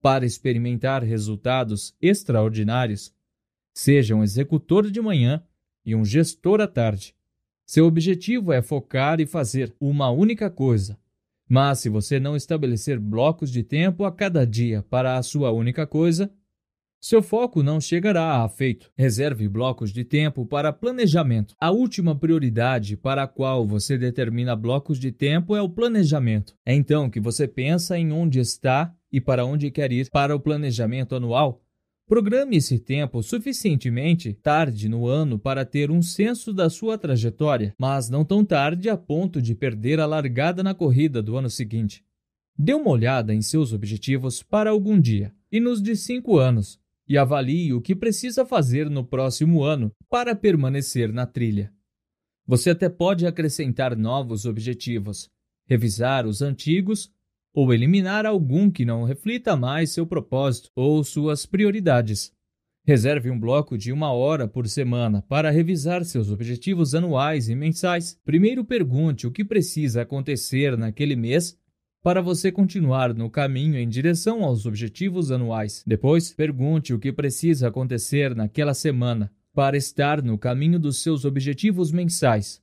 Para 0.00 0.24
experimentar 0.24 1.04
resultados 1.04 1.94
extraordinários, 2.00 3.12
seja 3.74 4.14
um 4.14 4.22
executor 4.22 4.90
de 4.90 5.00
manhã 5.02 5.42
e 5.84 5.94
um 5.94 6.02
gestor 6.02 6.58
à 6.62 6.66
tarde. 6.66 7.14
Seu 7.66 7.84
objetivo 7.84 8.50
é 8.50 8.62
focar 8.62 9.20
e 9.20 9.26
fazer 9.26 9.74
uma 9.78 10.08
única 10.08 10.48
coisa. 10.48 10.98
Mas 11.46 11.80
se 11.80 11.90
você 11.90 12.18
não 12.18 12.34
estabelecer 12.34 12.98
blocos 12.98 13.50
de 13.50 13.62
tempo 13.62 14.04
a 14.04 14.10
cada 14.10 14.46
dia 14.46 14.82
para 14.88 15.18
a 15.18 15.22
sua 15.22 15.50
única 15.50 15.86
coisa, 15.86 16.32
seu 17.00 17.22
foco 17.22 17.62
não 17.62 17.80
chegará 17.80 18.44
a 18.44 18.48
feito. 18.48 18.90
Reserve 18.94 19.48
blocos 19.48 19.90
de 19.90 20.04
tempo 20.04 20.44
para 20.44 20.70
planejamento. 20.70 21.54
A 21.58 21.70
última 21.70 22.14
prioridade 22.14 22.94
para 22.94 23.22
a 23.22 23.26
qual 23.26 23.66
você 23.66 23.96
determina 23.96 24.54
blocos 24.54 24.98
de 24.98 25.10
tempo 25.10 25.56
é 25.56 25.62
o 25.62 25.68
planejamento. 25.68 26.54
É 26.64 26.74
então 26.74 27.08
que 27.08 27.18
você 27.18 27.48
pensa 27.48 27.98
em 27.98 28.12
onde 28.12 28.38
está 28.38 28.94
e 29.10 29.18
para 29.18 29.46
onde 29.46 29.70
quer 29.70 29.90
ir 29.90 30.10
para 30.10 30.36
o 30.36 30.40
planejamento 30.40 31.14
anual. 31.14 31.62
Programe 32.06 32.56
esse 32.56 32.78
tempo 32.78 33.22
suficientemente 33.22 34.34
tarde 34.34 34.86
no 34.86 35.06
ano 35.06 35.38
para 35.38 35.64
ter 35.64 35.90
um 35.90 36.02
senso 36.02 36.52
da 36.52 36.68
sua 36.68 36.98
trajetória, 36.98 37.74
mas 37.78 38.10
não 38.10 38.26
tão 38.26 38.44
tarde 38.44 38.90
a 38.90 38.96
ponto 38.96 39.40
de 39.40 39.54
perder 39.54 40.00
a 40.00 40.06
largada 40.06 40.62
na 40.62 40.74
corrida 40.74 41.22
do 41.22 41.36
ano 41.36 41.48
seguinte. 41.48 42.04
Dê 42.58 42.74
uma 42.74 42.90
olhada 42.90 43.32
em 43.32 43.40
seus 43.40 43.72
objetivos 43.72 44.42
para 44.42 44.68
algum 44.68 45.00
dia 45.00 45.32
e 45.50 45.60
nos 45.60 45.80
de 45.80 45.96
cinco 45.96 46.36
anos 46.36 46.79
e 47.10 47.18
avalie 47.18 47.74
o 47.74 47.80
que 47.80 47.96
precisa 47.96 48.46
fazer 48.46 48.88
no 48.88 49.04
próximo 49.04 49.64
ano 49.64 49.92
para 50.08 50.32
permanecer 50.32 51.12
na 51.12 51.26
trilha. 51.26 51.72
Você 52.46 52.70
até 52.70 52.88
pode 52.88 53.26
acrescentar 53.26 53.96
novos 53.96 54.46
objetivos, 54.46 55.28
revisar 55.66 56.24
os 56.24 56.40
antigos 56.40 57.12
ou 57.52 57.74
eliminar 57.74 58.24
algum 58.26 58.70
que 58.70 58.84
não 58.84 59.02
reflita 59.02 59.56
mais 59.56 59.90
seu 59.90 60.06
propósito 60.06 60.68
ou 60.76 61.02
suas 61.02 61.44
prioridades. 61.44 62.32
Reserve 62.86 63.28
um 63.28 63.40
bloco 63.40 63.76
de 63.76 63.90
uma 63.92 64.12
hora 64.12 64.46
por 64.46 64.68
semana 64.68 65.20
para 65.22 65.50
revisar 65.50 66.04
seus 66.04 66.30
objetivos 66.30 66.94
anuais 66.94 67.48
e 67.48 67.56
mensais. 67.56 68.20
Primeiro 68.24 68.64
pergunte 68.64 69.26
o 69.26 69.32
que 69.32 69.44
precisa 69.44 70.02
acontecer 70.02 70.78
naquele 70.78 71.16
mês 71.16 71.58
para 72.02 72.22
você 72.22 72.50
continuar 72.50 73.14
no 73.14 73.28
caminho 73.28 73.78
em 73.78 73.88
direção 73.88 74.42
aos 74.42 74.64
objetivos 74.64 75.30
anuais. 75.30 75.84
Depois, 75.86 76.32
pergunte 76.32 76.94
o 76.94 76.98
que 76.98 77.12
precisa 77.12 77.68
acontecer 77.68 78.34
naquela 78.34 78.72
semana 78.72 79.30
para 79.52 79.76
estar 79.76 80.22
no 80.22 80.38
caminho 80.38 80.78
dos 80.78 81.02
seus 81.02 81.24
objetivos 81.24 81.92
mensais. 81.92 82.62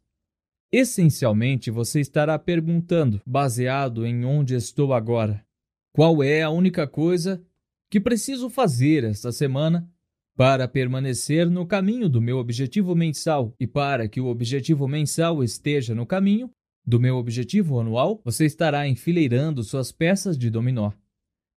Essencialmente, 0.72 1.70
você 1.70 2.00
estará 2.00 2.38
perguntando, 2.40 3.22
baseado 3.26 4.06
em 4.06 4.26
onde 4.26 4.56
estou 4.56 4.94
agora, 4.94 5.46
qual 5.94 6.24
é 6.24 6.42
a 6.42 6.50
única 6.50 6.88
coisa 6.88 7.42
que 7.90 8.02
preciso 8.02 8.50
fazer 8.50 9.04
esta 9.04 9.32
semana 9.32 9.90
para 10.36 10.68
permanecer 10.68 11.50
no 11.50 11.66
caminho 11.66 12.10
do 12.10 12.22
meu 12.22 12.38
objetivo 12.38 12.96
mensal 12.96 13.56
e 13.60 13.66
para 13.66 14.08
que 14.08 14.20
o 14.20 14.28
objetivo 14.28 14.88
mensal 14.88 15.44
esteja 15.44 15.96
no 15.96 16.06
caminho 16.06 16.52
do 16.88 17.02
meu 17.02 17.18
objetivo 17.18 17.78
anual, 17.82 18.22
você 18.24 18.46
estará 18.46 18.88
enfileirando 18.88 19.62
suas 19.62 19.92
peças 19.92 20.38
de 20.38 20.50
dominó. 20.50 20.94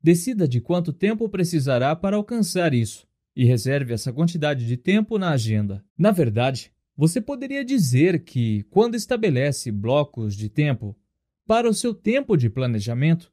Decida 0.03 0.49
de 0.49 0.61
quanto 0.61 0.93
tempo 0.93 1.29
precisará 1.29 1.95
para 1.95 2.17
alcançar 2.17 2.75
isso 2.75 3.07
e 3.37 3.45
reserve 3.45 3.95
essa 3.95 4.13
quantidade 4.13 4.67
de 4.67 4.77
tempo 4.77 5.19
na 5.19 5.31
agenda. 5.31 5.85
Na 5.97 6.11
verdade, 6.11 6.73
você 6.97 7.21
poderia 7.21 7.65
dizer 7.65 8.25
que, 8.25 8.65
quando 8.71 8.97
estabelece 8.97 9.71
blocos 9.71 10.35
de 10.35 10.49
tempo, 10.49 10.99
para 11.47 11.69
o 11.69 11.75
seu 11.75 11.95
tempo 11.95 12.37
de 12.37 12.51
planejamento, 12.51 13.33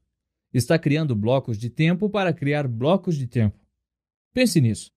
está 0.53 0.77
criando 0.77 1.15
blocos 1.15 1.57
de 1.57 1.69
tempo 1.69 2.11
para 2.11 2.31
criar 2.31 2.67
blocos 2.67 3.17
de 3.17 3.25
tempo. 3.25 3.57
Pense 4.33 4.61
nisso. 4.61 4.91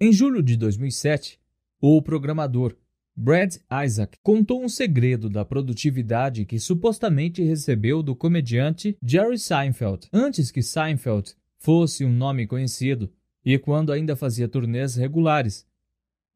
Em 0.00 0.12
julho 0.12 0.42
de 0.42 0.56
2007, 0.56 1.40
o 1.80 2.02
programador 2.02 2.76
Brad 3.16 3.56
Isaac 3.84 4.18
contou 4.24 4.64
um 4.64 4.68
segredo 4.68 5.30
da 5.30 5.44
produtividade 5.44 6.44
que 6.44 6.58
supostamente 6.58 7.44
recebeu 7.44 8.02
do 8.02 8.16
comediante 8.16 8.98
Jerry 9.00 9.38
Seinfeld 9.38 10.08
antes 10.12 10.50
que 10.50 10.62
Seinfeld 10.62 11.32
fosse 11.56 12.04
um 12.04 12.12
nome 12.12 12.44
conhecido 12.44 13.12
e 13.44 13.56
quando 13.56 13.92
ainda 13.92 14.16
fazia 14.16 14.48
turnês 14.48 14.96
regulares. 14.96 15.64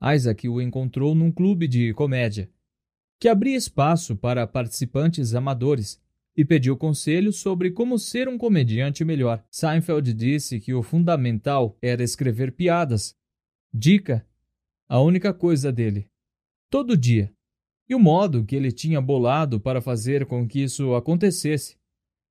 Isaac 0.00 0.48
o 0.48 0.60
encontrou 0.60 1.16
num 1.16 1.32
clube 1.32 1.66
de 1.66 1.92
comédia 1.94 2.48
que 3.18 3.28
abria 3.28 3.56
espaço 3.56 4.14
para 4.14 4.46
participantes 4.46 5.34
amadores 5.34 6.00
e 6.36 6.44
pediu 6.44 6.76
conselhos 6.76 7.40
sobre 7.40 7.72
como 7.72 7.98
ser 7.98 8.28
um 8.28 8.38
comediante 8.38 9.04
melhor. 9.04 9.44
Seinfeld 9.50 10.14
disse 10.14 10.60
que 10.60 10.72
o 10.72 10.84
fundamental 10.84 11.76
era 11.82 12.04
escrever 12.04 12.52
piadas. 12.52 13.16
Dica: 13.74 14.24
a 14.88 15.00
única 15.00 15.34
coisa 15.34 15.72
dele. 15.72 16.08
Todo 16.70 16.96
dia. 16.96 17.32
E 17.88 17.94
o 17.94 17.98
modo 17.98 18.44
que 18.44 18.54
ele 18.54 18.70
tinha 18.70 19.00
bolado 19.00 19.58
para 19.58 19.80
fazer 19.80 20.26
com 20.26 20.46
que 20.46 20.62
isso 20.62 20.94
acontecesse 20.94 21.78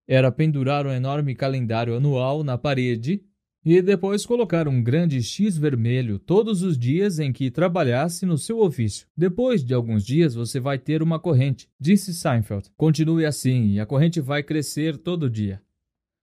era 0.07 0.31
pendurar 0.31 0.85
um 0.85 0.91
enorme 0.91 1.33
calendário 1.33 1.95
anual 1.95 2.43
na 2.43 2.57
parede 2.57 3.23
e 3.65 3.81
depois 3.81 4.25
colocar 4.25 4.67
um 4.67 4.81
grande 4.81 5.21
X 5.23 5.57
vermelho 5.57 6.19
todos 6.19 6.61
os 6.61 6.77
dias 6.77 7.17
em 7.17 7.33
que 7.33 7.49
trabalhasse 7.49 8.25
no 8.25 8.37
seu 8.37 8.59
ofício. 8.59 9.07
Depois 9.17 9.63
de 9.63 9.73
alguns 9.73 10.05
dias 10.05 10.35
você 10.35 10.59
vai 10.59 10.77
ter 10.77 11.01
uma 11.01 11.19
corrente, 11.19 11.67
disse 11.79 12.13
Seinfeld. 12.13 12.69
Continue 12.77 13.25
assim 13.25 13.71
e 13.71 13.79
a 13.79 13.87
corrente 13.87 14.21
vai 14.21 14.43
crescer 14.43 14.97
todo 14.97 15.29
dia. 15.29 15.61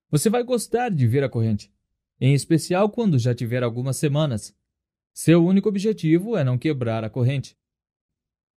Você 0.08 0.30
vai 0.30 0.44
gostar 0.44 0.90
de 0.90 1.06
ver 1.08 1.24
a 1.24 1.28
corrente, 1.28 1.72
em 2.20 2.32
especial 2.32 2.88
quando 2.88 3.18
já 3.18 3.34
tiver 3.34 3.64
algumas 3.64 3.96
semanas. 3.96 4.56
Seu 5.12 5.44
único 5.44 5.68
objetivo 5.68 6.36
é 6.36 6.44
não 6.44 6.56
quebrar 6.56 7.02
a 7.02 7.10
corrente. 7.10 7.56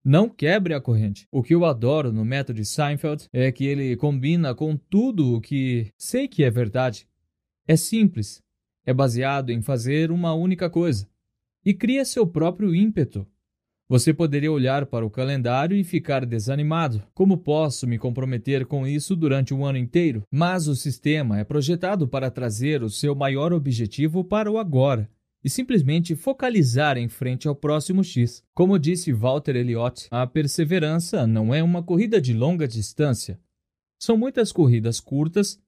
Não 0.08 0.28
quebre 0.28 0.72
a 0.72 0.80
corrente. 0.80 1.26
O 1.32 1.42
que 1.42 1.52
eu 1.52 1.64
adoro 1.64 2.12
no 2.12 2.24
método 2.24 2.60
de 2.60 2.64
Seinfeld 2.64 3.26
é 3.32 3.50
que 3.50 3.66
ele 3.66 3.96
combina 3.96 4.54
com 4.54 4.76
tudo 4.76 5.34
o 5.34 5.40
que 5.40 5.90
sei 5.98 6.28
que 6.28 6.44
é 6.44 6.50
verdade. 6.50 7.08
É 7.66 7.74
simples, 7.74 8.40
é 8.84 8.94
baseado 8.94 9.50
em 9.50 9.60
fazer 9.60 10.12
uma 10.12 10.32
única 10.32 10.70
coisa 10.70 11.08
e 11.64 11.74
cria 11.74 12.04
seu 12.04 12.24
próprio 12.24 12.72
ímpeto. 12.72 13.26
Você 13.88 14.14
poderia 14.14 14.52
olhar 14.52 14.86
para 14.86 15.04
o 15.04 15.10
calendário 15.10 15.76
e 15.76 15.82
ficar 15.82 16.24
desanimado. 16.24 17.02
Como 17.12 17.38
posso 17.38 17.84
me 17.84 17.98
comprometer 17.98 18.64
com 18.64 18.86
isso 18.86 19.16
durante 19.16 19.52
um 19.52 19.66
ano 19.66 19.78
inteiro? 19.78 20.22
Mas 20.30 20.68
o 20.68 20.76
sistema 20.76 21.40
é 21.40 21.42
projetado 21.42 22.06
para 22.06 22.30
trazer 22.30 22.80
o 22.80 22.88
seu 22.88 23.12
maior 23.16 23.52
objetivo 23.52 24.22
para 24.22 24.48
o 24.48 24.56
agora 24.56 25.10
e 25.46 25.48
simplesmente 25.48 26.16
focalizar 26.16 26.98
em 26.98 27.08
frente 27.08 27.46
ao 27.46 27.54
próximo 27.54 28.02
X. 28.02 28.42
Como 28.52 28.80
disse 28.80 29.12
Walter 29.12 29.54
Elliott, 29.54 30.08
a 30.10 30.26
perseverança 30.26 31.24
não 31.24 31.54
é 31.54 31.62
uma 31.62 31.84
corrida 31.84 32.20
de 32.20 32.34
longa 32.34 32.66
distância. 32.66 33.38
São 33.96 34.16
muitas 34.16 34.50
corridas 34.50 34.98
curtas 34.98 35.60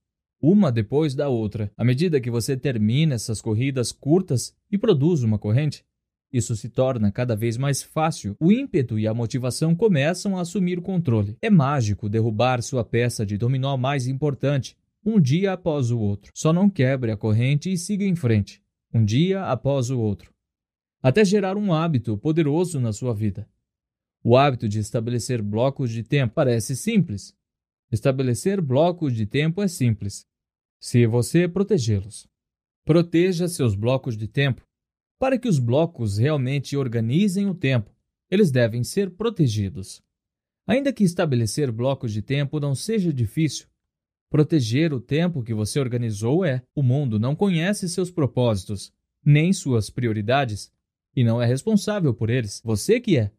uma 0.42 0.72
depois 0.72 1.14
da 1.14 1.28
outra. 1.28 1.70
À 1.76 1.84
medida 1.84 2.20
que 2.20 2.28
você 2.28 2.56
termina 2.56 3.14
essas 3.14 3.40
corridas 3.40 3.92
curtas 3.92 4.52
e 4.68 4.76
produz 4.76 5.22
uma 5.22 5.38
corrente, 5.38 5.84
isso 6.32 6.56
se 6.56 6.68
torna 6.68 7.12
cada 7.12 7.36
vez 7.36 7.56
mais 7.56 7.80
fácil. 7.80 8.36
O 8.40 8.50
ímpeto 8.50 8.98
e 8.98 9.06
a 9.06 9.14
motivação 9.14 9.76
começam 9.76 10.36
a 10.36 10.40
assumir 10.40 10.80
o 10.80 10.82
controle. 10.82 11.36
É 11.40 11.50
mágico 11.50 12.08
derrubar 12.08 12.62
sua 12.62 12.84
peça 12.84 13.24
de 13.24 13.38
dominó 13.38 13.76
mais 13.76 14.08
importante, 14.08 14.76
um 15.06 15.20
dia 15.20 15.52
após 15.52 15.92
o 15.92 16.00
outro. 16.00 16.32
Só 16.34 16.52
não 16.52 16.68
quebre 16.68 17.12
a 17.12 17.16
corrente 17.16 17.72
e 17.72 17.78
siga 17.78 18.04
em 18.04 18.16
frente, 18.16 18.60
um 18.92 19.04
dia 19.04 19.44
após 19.44 19.90
o 19.90 19.98
outro, 19.98 20.32
até 21.02 21.24
gerar 21.24 21.56
um 21.56 21.72
hábito 21.72 22.16
poderoso 22.18 22.80
na 22.80 22.92
sua 22.92 23.14
vida. 23.14 23.48
O 24.22 24.36
hábito 24.36 24.68
de 24.68 24.78
estabelecer 24.78 25.42
blocos 25.42 25.90
de 25.90 26.02
tempo 26.02 26.34
parece 26.34 26.74
simples. 26.74 27.36
Estabelecer 27.90 28.60
blocos 28.60 29.14
de 29.14 29.24
tempo 29.24 29.62
é 29.62 29.68
simples 29.68 30.26
se 30.80 31.06
você 31.06 31.48
protegê-los. 31.48 32.28
Proteja 32.84 33.48
seus 33.48 33.74
blocos 33.74 34.16
de 34.16 34.28
tempo. 34.28 34.62
Para 35.18 35.38
que 35.38 35.48
os 35.48 35.58
blocos 35.58 36.18
realmente 36.18 36.76
organizem 36.76 37.48
o 37.48 37.54
tempo, 37.54 37.90
eles 38.30 38.50
devem 38.50 38.84
ser 38.84 39.10
protegidos. 39.10 40.00
Ainda 40.66 40.92
que 40.92 41.02
estabelecer 41.02 41.72
blocos 41.72 42.12
de 42.12 42.22
tempo 42.22 42.60
não 42.60 42.74
seja 42.74 43.12
difícil, 43.12 43.66
proteger 44.30 44.92
o 44.92 45.00
tempo 45.00 45.42
que 45.42 45.54
você 45.54 45.80
organizou 45.80 46.44
é. 46.44 46.62
O 46.74 46.82
mundo 46.82 47.18
não 47.18 47.34
conhece 47.34 47.88
seus 47.88 48.10
propósitos, 48.10 48.92
nem 49.24 49.52
suas 49.52 49.90
prioridades, 49.90 50.72
e 51.14 51.24
não 51.24 51.40
é 51.40 51.46
responsável 51.46 52.14
por 52.14 52.30
eles. 52.30 52.60
Você 52.64 53.00
que 53.00 53.18
é. 53.18 53.30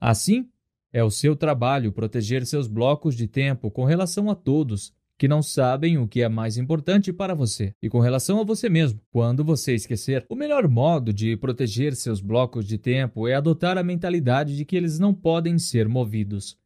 Assim, 0.00 0.48
é 0.92 1.02
o 1.02 1.10
seu 1.10 1.34
trabalho 1.34 1.92
proteger 1.92 2.46
seus 2.46 2.68
blocos 2.68 3.16
de 3.16 3.26
tempo 3.26 3.70
com 3.70 3.84
relação 3.84 4.30
a 4.30 4.34
todos 4.34 4.94
que 5.18 5.26
não 5.26 5.42
sabem 5.42 5.96
o 5.98 6.06
que 6.06 6.22
é 6.22 6.28
mais 6.28 6.58
importante 6.58 7.12
para 7.12 7.34
você 7.34 7.74
e 7.82 7.88
com 7.88 8.00
relação 8.00 8.40
a 8.40 8.44
você 8.44 8.68
mesmo. 8.68 9.00
Quando 9.10 9.42
você 9.42 9.74
esquecer, 9.74 10.26
o 10.28 10.34
melhor 10.34 10.68
modo 10.68 11.12
de 11.12 11.36
proteger 11.36 11.96
seus 11.96 12.20
blocos 12.20 12.66
de 12.66 12.76
tempo 12.76 13.26
é 13.26 13.34
adotar 13.34 13.78
a 13.78 13.82
mentalidade 13.82 14.56
de 14.56 14.64
que 14.64 14.76
eles 14.76 14.98
não 14.98 15.14
podem 15.14 15.58
ser 15.58 15.88
movidos. 15.88 16.58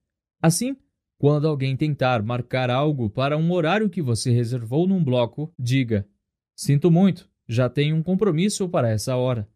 Assim, 0.42 0.76
quando 1.20 1.46
alguém 1.46 1.76
tentar 1.76 2.22
marcar 2.22 2.70
algo 2.70 3.10
para 3.10 3.36
um 3.36 3.52
horário 3.52 3.90
que 3.90 4.00
você 4.00 4.30
reservou 4.30 4.88
num 4.88 5.04
bloco, 5.04 5.52
diga: 5.58 6.08
Sinto 6.56 6.90
muito, 6.90 7.28
já 7.46 7.68
tenho 7.68 7.94
um 7.94 8.02
compromisso 8.02 8.66
para 8.70 8.88
essa 8.88 9.14
hora. 9.16 9.46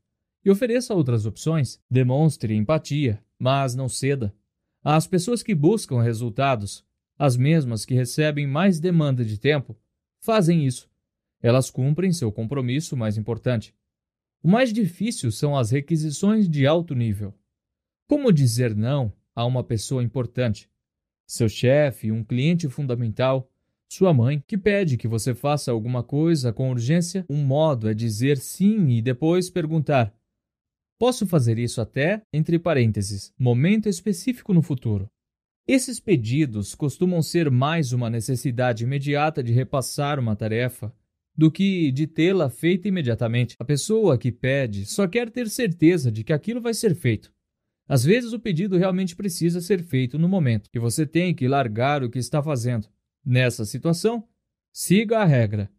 E 0.44 0.50
ofereça 0.50 0.92
outras 0.92 1.24
opções. 1.24 1.80
Demonstre 1.90 2.54
empatia, 2.54 3.18
mas 3.38 3.74
não 3.74 3.88
ceda. 3.88 4.34
Às 4.82 5.06
pessoas 5.06 5.42
que 5.42 5.54
buscam 5.54 6.02
resultados, 6.02 6.84
as 7.18 7.34
mesmas 7.34 7.86
que 7.86 7.94
recebem 7.94 8.46
mais 8.46 8.78
demanda 8.78 9.24
de 9.24 9.38
tempo 9.38 9.74
fazem 10.20 10.66
isso. 10.66 10.86
Elas 11.40 11.70
cumprem 11.70 12.12
seu 12.12 12.30
compromisso 12.30 12.94
mais 12.94 13.16
importante. 13.16 13.74
O 14.42 14.50
mais 14.50 14.70
difícil 14.70 15.32
são 15.32 15.56
as 15.56 15.70
requisições 15.70 16.46
de 16.46 16.66
alto 16.66 16.94
nível. 16.94 17.32
Como 18.06 18.30
dizer 18.30 18.76
não 18.76 19.10
a 19.34 19.46
uma 19.46 19.64
pessoa 19.64 20.04
importante? 20.04 20.68
Seu 21.26 21.48
chefe, 21.48 22.12
um 22.12 22.22
cliente 22.22 22.68
fundamental, 22.68 23.50
sua 23.88 24.12
mãe, 24.12 24.42
que 24.46 24.58
pede 24.58 24.96
que 24.96 25.06
você 25.06 25.34
faça 25.34 25.70
alguma 25.70 26.02
coisa 26.02 26.52
com 26.52 26.70
urgência? 26.70 27.24
Um 27.28 27.44
modo 27.44 27.88
é 27.88 27.94
dizer 27.94 28.38
sim 28.38 28.88
e 28.88 29.00
depois 29.00 29.48
perguntar: 29.50 30.12
Posso 30.98 31.26
fazer 31.26 31.58
isso 31.58 31.80
até, 31.80 32.22
entre 32.32 32.58
parênteses, 32.58 33.32
momento 33.38 33.88
específico 33.88 34.52
no 34.52 34.62
futuro? 34.62 35.08
Esses 35.66 35.98
pedidos 35.98 36.74
costumam 36.74 37.22
ser 37.22 37.50
mais 37.50 37.92
uma 37.92 38.10
necessidade 38.10 38.84
imediata 38.84 39.42
de 39.42 39.52
repassar 39.52 40.20
uma 40.20 40.36
tarefa 40.36 40.94
do 41.36 41.50
que 41.50 41.90
de 41.90 42.06
tê-la 42.06 42.48
feita 42.48 42.86
imediatamente. 42.86 43.56
A 43.58 43.64
pessoa 43.64 44.18
que 44.18 44.30
pede 44.30 44.86
só 44.86 45.08
quer 45.08 45.30
ter 45.30 45.48
certeza 45.48 46.12
de 46.12 46.22
que 46.22 46.32
aquilo 46.32 46.60
vai 46.60 46.74
ser 46.74 46.94
feito. 46.94 47.32
Às 47.86 48.04
vezes 48.04 48.32
o 48.32 48.40
pedido 48.40 48.78
realmente 48.78 49.14
precisa 49.14 49.60
ser 49.60 49.82
feito 49.82 50.18
no 50.18 50.28
momento 50.28 50.70
e 50.72 50.78
você 50.78 51.06
tem 51.06 51.34
que 51.34 51.46
largar 51.46 52.02
o 52.02 52.10
que 52.10 52.18
está 52.18 52.42
fazendo. 52.42 52.88
Nessa 53.24 53.64
situação, 53.64 54.26
siga 54.72 55.18
a 55.18 55.24
regra. 55.24 55.70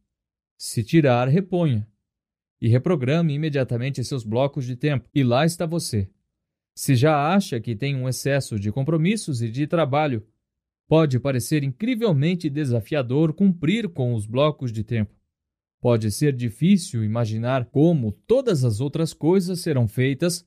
Se 0.57 0.83
tirar, 0.83 1.27
reponha. 1.27 1.87
E 2.61 2.67
reprograme 2.67 3.33
imediatamente 3.33 4.03
seus 4.03 4.23
blocos 4.23 4.65
de 4.65 4.75
tempo. 4.75 5.09
E 5.13 5.23
lá 5.23 5.45
está 5.45 5.65
você, 5.65 6.09
se 6.75 6.93
já 6.93 7.33
acha 7.33 7.59
que 7.59 7.73
tem 7.73 7.95
um 7.95 8.07
excesso 8.07 8.59
de 8.59 8.69
compromissos 8.69 9.41
e 9.41 9.49
de 9.49 9.65
trabalho, 9.65 10.25
pode 10.87 11.17
parecer 11.19 11.63
incrivelmente 11.63 12.49
desafiador 12.49 13.33
cumprir 13.33 13.87
com 13.87 14.13
os 14.13 14.25
blocos 14.25 14.73
de 14.73 14.83
tempo. 14.83 15.15
Pode 15.79 16.11
ser 16.11 16.33
difícil 16.33 17.03
imaginar 17.03 17.65
como 17.65 18.11
todas 18.11 18.65
as 18.65 18.81
outras 18.81 19.13
coisas 19.13 19.61
serão 19.61 19.87
feitas 19.87 20.45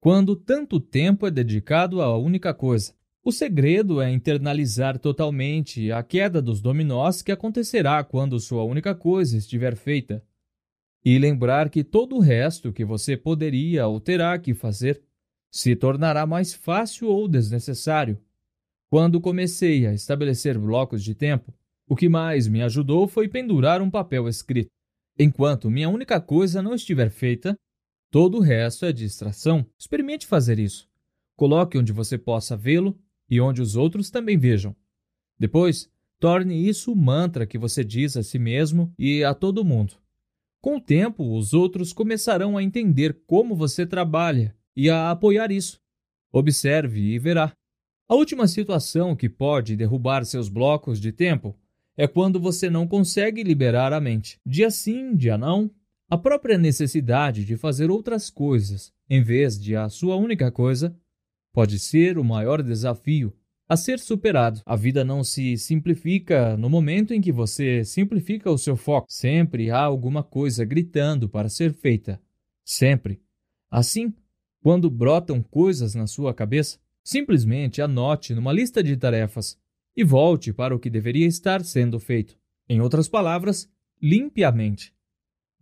quando 0.00 0.36
tanto 0.36 0.78
tempo 0.78 1.26
é 1.26 1.30
dedicado 1.30 2.00
a 2.00 2.16
única 2.16 2.54
coisa. 2.54 2.94
O 3.24 3.32
segredo 3.32 4.00
é 4.00 4.10
internalizar 4.10 4.98
totalmente 4.98 5.90
a 5.90 6.02
queda 6.02 6.40
dos 6.40 6.60
dominós 6.60 7.20
que 7.20 7.32
acontecerá 7.32 8.02
quando 8.04 8.38
sua 8.38 8.62
única 8.62 8.94
coisa 8.94 9.36
estiver 9.36 9.76
feita. 9.76 10.24
E 11.04 11.18
lembrar 11.18 11.68
que 11.68 11.84
todo 11.84 12.16
o 12.16 12.20
resto 12.20 12.72
que 12.72 12.84
você 12.84 13.16
poderia 13.16 13.86
ou 13.86 14.00
terá 14.00 14.38
que 14.38 14.54
fazer 14.54 15.02
se 15.50 15.74
tornará 15.74 16.26
mais 16.26 16.54
fácil 16.54 17.08
ou 17.08 17.28
desnecessário. 17.28 18.20
Quando 18.90 19.20
comecei 19.20 19.86
a 19.86 19.92
estabelecer 19.92 20.58
blocos 20.58 21.02
de 21.02 21.14
tempo, 21.14 21.52
o 21.88 21.96
que 21.96 22.08
mais 22.08 22.46
me 22.46 22.62
ajudou 22.62 23.08
foi 23.08 23.28
pendurar 23.28 23.82
um 23.82 23.90
papel 23.90 24.28
escrito. 24.28 24.70
Enquanto 25.18 25.70
minha 25.70 25.88
única 25.88 26.20
coisa 26.20 26.62
não 26.62 26.74
estiver 26.74 27.10
feita, 27.10 27.58
todo 28.10 28.38
o 28.38 28.40
resto 28.40 28.84
é 28.84 28.92
distração. 28.92 29.66
Experimente 29.78 30.26
fazer 30.26 30.58
isso. 30.58 30.88
Coloque 31.36 31.78
onde 31.78 31.92
você 31.92 32.18
possa 32.18 32.56
vê-lo 32.56 32.98
e 33.28 33.40
onde 33.40 33.62
os 33.62 33.76
outros 33.76 34.10
também 34.10 34.38
vejam. 34.38 34.74
Depois, 35.38 35.90
Torne 36.20 36.68
isso 36.68 36.92
o 36.92 36.96
mantra 36.96 37.46
que 37.46 37.56
você 37.56 37.84
diz 37.84 38.16
a 38.16 38.24
si 38.24 38.40
mesmo 38.40 38.92
e 38.98 39.22
a 39.22 39.32
todo 39.34 39.64
mundo. 39.64 39.94
Com 40.60 40.76
o 40.76 40.80
tempo, 40.80 41.36
os 41.36 41.54
outros 41.54 41.92
começarão 41.92 42.56
a 42.56 42.62
entender 42.62 43.16
como 43.24 43.54
você 43.54 43.86
trabalha 43.86 44.56
e 44.74 44.90
a 44.90 45.12
apoiar 45.12 45.52
isso. 45.52 45.80
Observe 46.32 47.00
e 47.00 47.18
verá. 47.20 47.52
A 48.08 48.16
última 48.16 48.48
situação 48.48 49.14
que 49.14 49.28
pode 49.28 49.76
derrubar 49.76 50.24
seus 50.24 50.48
blocos 50.48 51.00
de 51.00 51.12
tempo 51.12 51.56
é 51.96 52.08
quando 52.08 52.40
você 52.40 52.68
não 52.68 52.86
consegue 52.86 53.44
liberar 53.44 53.92
a 53.92 54.00
mente. 54.00 54.40
Dia 54.44 54.70
sim, 54.70 55.14
dia 55.14 55.38
não. 55.38 55.70
A 56.10 56.16
própria 56.16 56.56
necessidade 56.56 57.44
de 57.44 57.54
fazer 57.58 57.90
outras 57.90 58.30
coisas 58.30 58.90
em 59.10 59.22
vez 59.22 59.60
de 59.60 59.76
a 59.76 59.90
sua 59.90 60.16
única 60.16 60.50
coisa 60.50 60.96
pode 61.52 61.78
ser 61.78 62.16
o 62.16 62.24
maior 62.24 62.62
desafio 62.62 63.36
a 63.68 63.76
ser 63.76 63.98
superado. 63.98 64.62
A 64.64 64.74
vida 64.74 65.04
não 65.04 65.22
se 65.22 65.58
simplifica 65.58 66.56
no 66.56 66.70
momento 66.70 67.12
em 67.12 67.20
que 67.20 67.30
você 67.30 67.84
simplifica 67.84 68.50
o 68.50 68.56
seu 68.56 68.74
foco. 68.74 69.06
Sempre 69.10 69.70
há 69.70 69.80
alguma 69.80 70.22
coisa 70.22 70.64
gritando 70.64 71.28
para 71.28 71.50
ser 71.50 71.74
feita. 71.74 72.18
Sempre. 72.64 73.20
Assim, 73.70 74.14
quando 74.62 74.88
brotam 74.88 75.42
coisas 75.42 75.94
na 75.94 76.06
sua 76.06 76.32
cabeça, 76.32 76.78
simplesmente 77.04 77.82
anote 77.82 78.34
numa 78.34 78.52
lista 78.52 78.82
de 78.82 78.96
tarefas 78.96 79.58
e 79.94 80.02
volte 80.02 80.54
para 80.54 80.74
o 80.74 80.78
que 80.78 80.88
deveria 80.88 81.26
estar 81.26 81.62
sendo 81.62 82.00
feito. 82.00 82.34
Em 82.66 82.80
outras 82.80 83.08
palavras, 83.08 83.70
limpe 84.00 84.42
a 84.42 84.50
mente. 84.50 84.96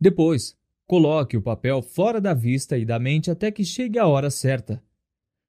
Depois, 0.00 0.56
coloque 0.86 1.36
o 1.36 1.42
papel 1.42 1.82
fora 1.82 2.20
da 2.20 2.34
vista 2.34 2.76
e 2.76 2.84
da 2.84 2.98
mente 2.98 3.30
até 3.30 3.50
que 3.50 3.64
chegue 3.64 3.98
a 3.98 4.06
hora 4.06 4.30
certa. 4.30 4.82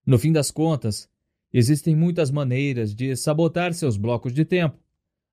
No 0.06 0.18
fim 0.18 0.32
das 0.32 0.52
contas, 0.52 1.10
Existem 1.54 1.96
muitas 1.96 2.30
maneiras 2.30 2.94
de 2.94 3.16
sabotar 3.16 3.74
seus 3.74 3.98
blocos 3.98 4.34
de 4.34 4.44
tempo. 4.44 4.78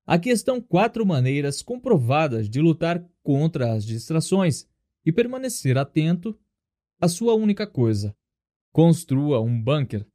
Aqui 0.05 0.29
estão 0.29 0.61
quatro 0.61 1.05
maneiras 1.05 1.61
comprovadas 1.61 2.49
de 2.49 2.61
lutar 2.61 3.03
contra 3.21 3.73
as 3.73 3.83
distrações 3.83 4.67
e 5.05 5.11
permanecer 5.11 5.77
atento 5.77 6.37
à 7.01 7.07
sua 7.07 7.33
única 7.33 7.67
coisa. 7.67 8.15
Construa 8.71 9.41
um 9.41 9.61
bunker. 9.61 10.05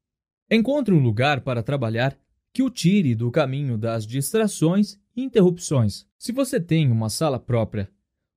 Encontre 0.50 0.94
um 0.94 1.02
lugar 1.02 1.42
para 1.42 1.62
trabalhar 1.62 2.18
que 2.52 2.62
o 2.62 2.70
tire 2.70 3.14
do 3.14 3.30
caminho 3.30 3.76
das 3.76 4.06
distrações 4.06 4.98
e 5.14 5.22
interrupções. 5.22 6.06
Se 6.18 6.32
você 6.32 6.60
tem 6.60 6.90
uma 6.90 7.08
sala 7.08 7.38
própria, 7.38 7.90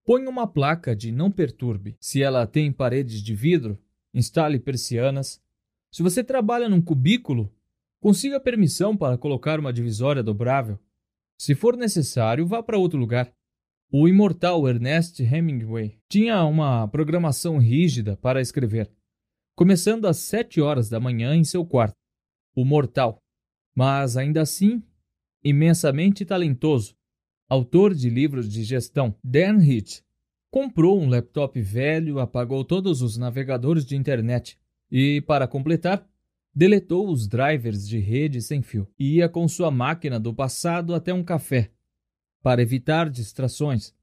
ponha 0.06 0.30
uma 0.30 0.48
placa 0.48 0.95
de 0.95 1.11
não 1.11 1.32
perturbe. 1.32 1.95
Se 1.99 2.22
ela 2.22 2.45
tem 2.48 2.72
paredes 2.72 3.22
de 3.22 3.33
vidro, 3.33 3.77
instale 4.14 4.59
persianas 4.59 5.43
se 5.93 6.01
você 6.01 6.23
trabalha 6.23 6.67
num 6.67 6.82
cubículo, 6.82 7.53
consiga 8.01 8.40
permissão 8.40 8.98
para 8.98 9.15
colocar 9.15 9.59
uma 9.59 9.72
divisória 9.72 10.23
dobrável. 10.23 10.80
Se 11.38 11.53
for 11.53 11.77
necessário, 11.77 12.48
vá 12.48 12.64
para 12.64 12.80
outro 12.80 12.98
lugar. 12.98 13.32
O 13.91 14.07
imortal 14.07 14.67
Ernest 14.67 15.22
Hemingway 15.22 15.99
tinha 16.09 16.43
uma 16.45 16.88
programação 16.88 17.59
rígida 17.59 18.17
para 18.17 18.41
escrever, 18.41 18.91
começando 19.56 20.07
às 20.07 20.17
sete 20.17 20.59
horas 20.59 20.90
da 20.90 20.99
manhã 20.99 21.35
em 21.35 21.43
seu 21.43 21.64
quarto. 21.64 21.93
O 22.56 22.65
mortal, 22.65 23.19
mas 23.75 24.17
ainda 24.17 24.41
assim 24.41 24.82
imensamente 25.43 26.25
talentoso, 26.25 26.95
autor 27.53 27.93
de 27.93 28.09
livros 28.09 28.49
de 28.49 28.64
gestão, 28.64 29.15
Dan 29.23 29.64
Heath, 29.64 30.03
comprou 30.49 30.99
um 30.99 31.07
laptop 31.07 31.61
velho, 31.61 32.19
apagou 32.19 32.65
todos 32.65 33.03
os 33.03 33.15
navegadores 33.15 33.85
de 33.85 33.95
internet 33.95 34.57
e, 34.91 35.22
para 35.22 35.48
completar, 35.48 36.07
deletou 36.53 37.07
os 37.09 37.27
drivers 37.27 37.88
de 37.88 37.99
rede 37.99 38.41
sem 38.41 38.64
fio 38.64 38.88
e 38.98 39.17
ia 39.17 39.30
com 39.30 39.48
sua 39.48 39.69
máquina 39.69 40.19
do 40.19 40.33
passado 40.33 40.95
até 40.95 41.14
um 41.14 41.23
café, 41.23 41.72
para 42.41 42.61
evitar 42.61 43.07
distrações. 43.07 43.93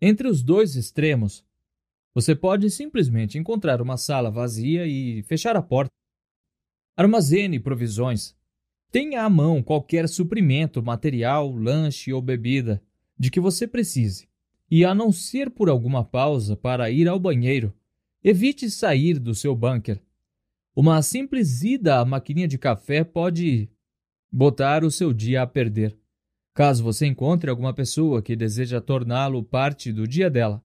Entre 0.00 0.28
os 0.28 0.42
dois 0.42 0.76
extremos, 0.76 1.44
você 2.14 2.36
pode 2.36 2.70
simplesmente 2.70 3.36
encontrar 3.36 3.82
uma 3.82 3.96
sala 3.96 4.30
vazia 4.30 4.86
e 4.86 5.24
fechar 5.24 5.56
a 5.56 5.62
porta. 5.62 5.90
Armazene 6.96 7.58
provisões. 7.58 8.34
Tenha 8.90 9.22
à 9.22 9.30
mão 9.30 9.62
qualquer 9.62 10.08
suprimento, 10.08 10.82
material, 10.82 11.50
lanche 11.54 12.12
ou 12.12 12.22
bebida 12.22 12.82
de 13.18 13.30
que 13.30 13.40
você 13.40 13.66
precise. 13.66 14.28
E 14.70 14.84
a 14.84 14.94
não 14.94 15.12
ser 15.12 15.50
por 15.50 15.68
alguma 15.68 16.04
pausa 16.04 16.56
para 16.56 16.90
ir 16.90 17.08
ao 17.08 17.20
banheiro, 17.20 17.74
evite 18.22 18.70
sair 18.70 19.18
do 19.18 19.34
seu 19.34 19.54
bunker 19.54 20.00
uma 20.78 21.00
simples 21.00 21.62
ida 21.62 22.00
à 22.00 22.04
maquininha 22.04 22.46
de 22.46 22.58
café 22.58 23.02
pode 23.02 23.66
botar 24.30 24.84
o 24.84 24.90
seu 24.90 25.10
dia 25.10 25.40
a 25.40 25.46
perder, 25.46 25.98
caso 26.52 26.84
você 26.84 27.06
encontre 27.06 27.48
alguma 27.48 27.72
pessoa 27.72 28.20
que 28.20 28.36
deseja 28.36 28.78
torná-lo 28.78 29.42
parte 29.42 29.90
do 29.90 30.06
dia 30.06 30.28
dela. 30.28 30.62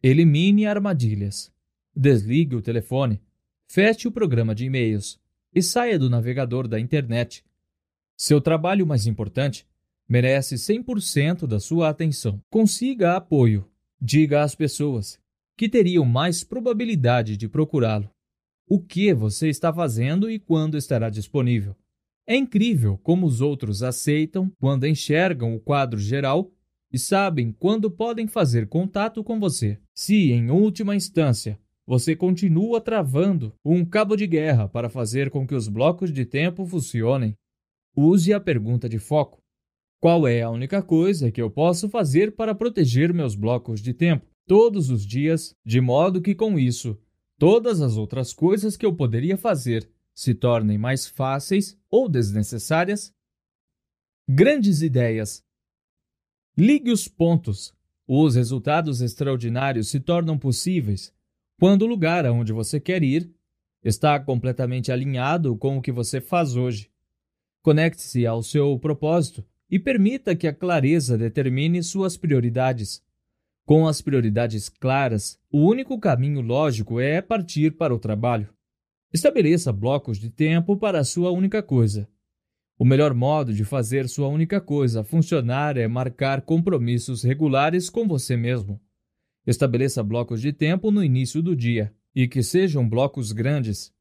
Elimine 0.00 0.66
armadilhas. 0.66 1.52
Desligue 1.96 2.54
o 2.54 2.62
telefone, 2.62 3.20
feche 3.66 4.06
o 4.06 4.12
programa 4.12 4.54
de 4.54 4.66
e-mails 4.66 5.20
e 5.54 5.62
saia 5.62 5.98
do 5.98 6.10
navegador 6.10 6.66
da 6.66 6.80
internet. 6.80 7.44
Seu 8.16 8.40
trabalho 8.40 8.86
mais 8.86 9.06
importante 9.06 9.66
merece 10.08 10.56
100% 10.56 11.46
da 11.46 11.60
sua 11.60 11.88
atenção. 11.88 12.40
Consiga 12.50 13.16
apoio. 13.16 13.68
Diga 14.00 14.42
às 14.42 14.54
pessoas 14.54 15.18
que 15.56 15.68
teriam 15.68 16.04
mais 16.04 16.42
probabilidade 16.42 17.36
de 17.36 17.48
procurá-lo 17.48 18.10
o 18.66 18.80
que 18.80 19.12
você 19.12 19.48
está 19.48 19.72
fazendo 19.72 20.30
e 20.30 20.38
quando 20.38 20.76
estará 20.76 21.10
disponível. 21.10 21.76
É 22.26 22.34
incrível 22.34 22.98
como 22.98 23.26
os 23.26 23.40
outros 23.40 23.82
aceitam 23.82 24.50
quando 24.58 24.86
enxergam 24.86 25.54
o 25.54 25.60
quadro 25.60 26.00
geral 26.00 26.50
e 26.90 26.98
sabem 26.98 27.52
quando 27.52 27.90
podem 27.90 28.26
fazer 28.26 28.66
contato 28.68 29.22
com 29.22 29.38
você. 29.38 29.78
Se, 29.92 30.32
em 30.32 30.50
última 30.50 30.96
instância, 30.96 31.58
você 31.86 32.16
continua 32.16 32.80
travando 32.80 33.54
um 33.64 33.84
cabo 33.84 34.16
de 34.16 34.26
guerra 34.26 34.68
para 34.68 34.88
fazer 34.88 35.30
com 35.30 35.46
que 35.46 35.54
os 35.54 35.68
blocos 35.68 36.12
de 36.12 36.24
tempo 36.24 36.64
funcionem, 36.64 37.36
use 37.94 38.32
a 38.32 38.40
pergunta 38.40 38.88
de 38.88 38.98
foco. 38.98 39.42
Qual 40.00 40.26
é 40.26 40.42
a 40.42 40.50
única 40.50 40.82
coisa 40.82 41.30
que 41.30 41.40
eu 41.40 41.50
posso 41.50 41.88
fazer 41.88 42.34
para 42.34 42.54
proteger 42.54 43.12
meus 43.12 43.34
blocos 43.34 43.80
de 43.80 43.92
tempo 43.94 44.26
todos 44.46 44.90
os 44.90 45.06
dias, 45.06 45.54
de 45.64 45.80
modo 45.80 46.20
que 46.20 46.34
com 46.34 46.58
isso 46.58 46.98
todas 47.38 47.80
as 47.80 47.96
outras 47.96 48.32
coisas 48.32 48.76
que 48.76 48.86
eu 48.86 48.94
poderia 48.94 49.36
fazer 49.36 49.90
se 50.14 50.34
tornem 50.34 50.78
mais 50.78 51.06
fáceis 51.06 51.78
ou 51.90 52.08
desnecessárias? 52.08 53.12
Grandes 54.28 54.80
ideias. 54.80 55.42
Ligue 56.56 56.90
os 56.90 57.08
pontos. 57.08 57.74
Os 58.06 58.34
resultados 58.34 59.00
extraordinários 59.00 59.88
se 59.88 59.98
tornam 59.98 60.38
possíveis 60.38 61.13
quando 61.58 61.82
o 61.82 61.86
lugar 61.86 62.26
aonde 62.26 62.52
você 62.52 62.80
quer 62.80 63.02
ir 63.02 63.30
está 63.82 64.18
completamente 64.18 64.90
alinhado 64.90 65.56
com 65.56 65.76
o 65.76 65.82
que 65.82 65.92
você 65.92 66.20
faz 66.20 66.56
hoje. 66.56 66.90
Conecte-se 67.62 68.26
ao 68.26 68.42
seu 68.42 68.78
propósito 68.78 69.44
e 69.70 69.78
permita 69.78 70.36
que 70.36 70.46
a 70.46 70.54
clareza 70.54 71.16
determine 71.16 71.82
suas 71.82 72.16
prioridades. 72.16 73.02
Com 73.64 73.86
as 73.86 74.02
prioridades 74.02 74.68
claras, 74.68 75.38
o 75.50 75.66
único 75.66 75.98
caminho 75.98 76.40
lógico 76.40 77.00
é 77.00 77.22
partir 77.22 77.76
para 77.76 77.94
o 77.94 77.98
trabalho. 77.98 78.52
Estabeleça 79.12 79.72
blocos 79.72 80.18
de 80.18 80.28
tempo 80.28 80.76
para 80.76 80.98
a 80.98 81.04
sua 81.04 81.30
única 81.30 81.62
coisa. 81.62 82.08
O 82.78 82.84
melhor 82.84 83.14
modo 83.14 83.54
de 83.54 83.64
fazer 83.64 84.08
sua 84.08 84.28
única 84.28 84.60
coisa 84.60 85.04
funcionar 85.04 85.76
é 85.76 85.86
marcar 85.86 86.42
compromissos 86.42 87.22
regulares 87.22 87.88
com 87.88 88.06
você 88.08 88.36
mesmo. 88.36 88.80
Estabeleça 89.46 90.02
blocos 90.02 90.40
de 90.40 90.52
tempo 90.52 90.90
no 90.90 91.04
início 91.04 91.42
do 91.42 91.54
dia 91.54 91.94
e 92.14 92.26
que 92.26 92.42
sejam 92.42 92.88
blocos 92.88 93.32
grandes. 93.32 93.92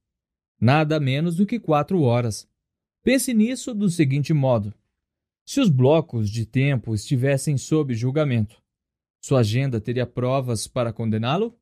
Nada 0.59 0.99
menos 0.99 1.35
do 1.35 1.45
que 1.45 1.59
quatro 1.59 2.01
horas. 2.01 2.47
Pense 3.03 3.33
nisso 3.33 3.73
do 3.73 3.89
seguinte 3.89 4.33
modo: 4.33 4.73
se 5.45 5.59
os 5.59 5.69
blocos 5.69 6.29
de 6.29 6.45
tempo 6.45 6.95
estivessem 6.95 7.57
sob 7.57 7.93
julgamento, 7.93 8.61
sua 9.19 9.39
agenda 9.39 9.81
teria 9.81 10.05
provas 10.05 10.67
para 10.67 10.93
condená-lo? 10.93 11.57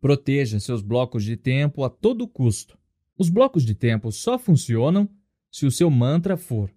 Proteja 0.00 0.60
seus 0.60 0.80
blocos 0.80 1.24
de 1.24 1.36
tempo 1.36 1.84
a 1.84 1.90
todo 1.90 2.28
custo. 2.28 2.78
Os 3.16 3.28
blocos 3.28 3.64
de 3.64 3.74
tempo 3.74 4.12
só 4.12 4.38
funcionam 4.38 5.08
se 5.50 5.66
o 5.66 5.70
seu 5.70 5.90
mantra 5.90 6.36
for: 6.36 6.70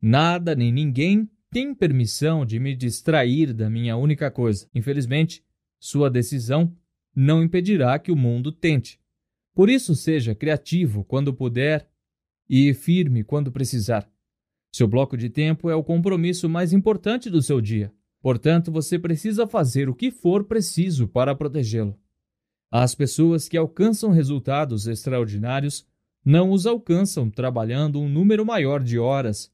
Nada 0.00 0.54
nem 0.54 0.72
ninguém 0.72 1.28
tem 1.50 1.74
permissão 1.74 2.46
de 2.46 2.58
me 2.58 2.74
distrair 2.74 3.52
da 3.52 3.68
minha 3.68 3.96
única 3.96 4.30
coisa. 4.30 4.66
Infelizmente, 4.74 5.44
sua 5.84 6.08
decisão 6.08 6.72
não 7.14 7.42
impedirá 7.42 7.98
que 7.98 8.12
o 8.12 8.16
mundo 8.16 8.52
tente. 8.52 9.00
Por 9.54 9.68
isso, 9.68 9.94
seja 9.94 10.34
criativo 10.34 11.04
quando 11.04 11.34
puder 11.34 11.88
e 12.48 12.72
firme 12.72 13.24
quando 13.24 13.50
precisar. 13.50 14.08
Seu 14.72 14.86
bloco 14.86 15.16
de 15.16 15.28
tempo 15.28 15.68
é 15.68 15.74
o 15.74 15.82
compromisso 15.82 16.48
mais 16.48 16.72
importante 16.72 17.28
do 17.28 17.42
seu 17.42 17.60
dia. 17.60 17.92
Portanto, 18.20 18.70
você 18.70 18.98
precisa 18.98 19.46
fazer 19.46 19.88
o 19.88 19.94
que 19.94 20.10
for 20.10 20.44
preciso 20.44 21.08
para 21.08 21.34
protegê-lo. 21.34 21.98
As 22.70 22.94
pessoas 22.94 23.48
que 23.48 23.56
alcançam 23.56 24.10
resultados 24.10 24.86
extraordinários 24.86 25.86
não 26.24 26.52
os 26.52 26.66
alcançam 26.66 27.28
trabalhando 27.28 28.00
um 28.00 28.08
número 28.08 28.46
maior 28.46 28.82
de 28.82 28.98
horas, 28.98 29.52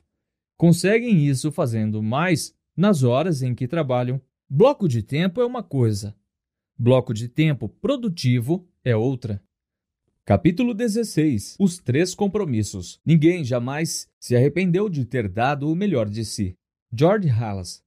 Conseguem 0.59 1.25
isso 1.25 1.53
fazendo 1.53 2.03
mais 2.03 2.53
nas 2.77 3.05
horas 3.05 3.43
em 3.43 3.55
que 3.55 3.69
trabalham. 3.69 4.21
Bloco 4.51 4.89
de 4.89 5.05
tempo 5.05 5.41
é 5.41 5.47
uma 5.47 5.63
coisa, 5.63 6.17
bloco 6.79 7.13
de 7.13 7.29
tempo 7.29 7.69
produtivo 7.69 8.65
é 8.85 8.95
outra. 8.95 9.43
Capítulo 10.25 10.73
16 10.73 11.57
Os 11.59 11.79
Três 11.79 12.15
Compromissos. 12.15 13.01
Ninguém 13.05 13.43
jamais 13.43 14.07
se 14.21 14.37
arrependeu 14.37 14.89
de 14.89 15.05
ter 15.05 15.29
dado 15.29 15.69
o 15.69 15.75
melhor 15.75 16.09
de 16.09 16.25
si. 16.25 16.57
George 16.93 17.29
Halas. 17.29 17.83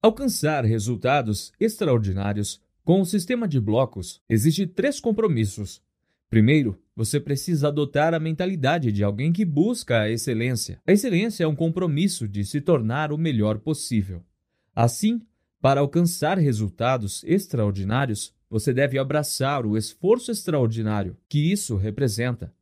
Alcançar 0.00 0.64
resultados 0.64 1.52
extraordinários 1.60 2.62
com 2.82 3.02
o 3.02 3.04
sistema 3.04 3.46
de 3.46 3.60
blocos, 3.60 4.22
existe 4.26 4.66
três 4.66 4.98
compromissos. 4.98 5.82
Primeiro, 6.30 6.80
você 6.96 7.20
precisa 7.20 7.68
adotar 7.68 8.14
a 8.14 8.20
mentalidade 8.20 8.90
de 8.90 9.04
alguém 9.04 9.32
que 9.32 9.44
busca 9.44 10.00
a 10.00 10.10
excelência. 10.10 10.80
A 10.86 10.92
excelência 10.92 11.44
é 11.44 11.46
um 11.46 11.54
compromisso 11.54 12.26
de 12.26 12.42
se 12.44 12.60
tornar 12.60 13.12
o 13.12 13.18
melhor 13.18 13.58
possível. 13.58 14.24
Assim, 14.74 15.20
para 15.60 15.80
alcançar 15.80 16.38
resultados 16.38 17.22
extraordinários, 17.24 18.34
você 18.48 18.72
deve 18.72 18.98
abraçar 18.98 19.66
o 19.66 19.76
esforço 19.76 20.30
extraordinário 20.30 21.16
que 21.28 21.52
isso 21.52 21.76
representa. 21.76 22.52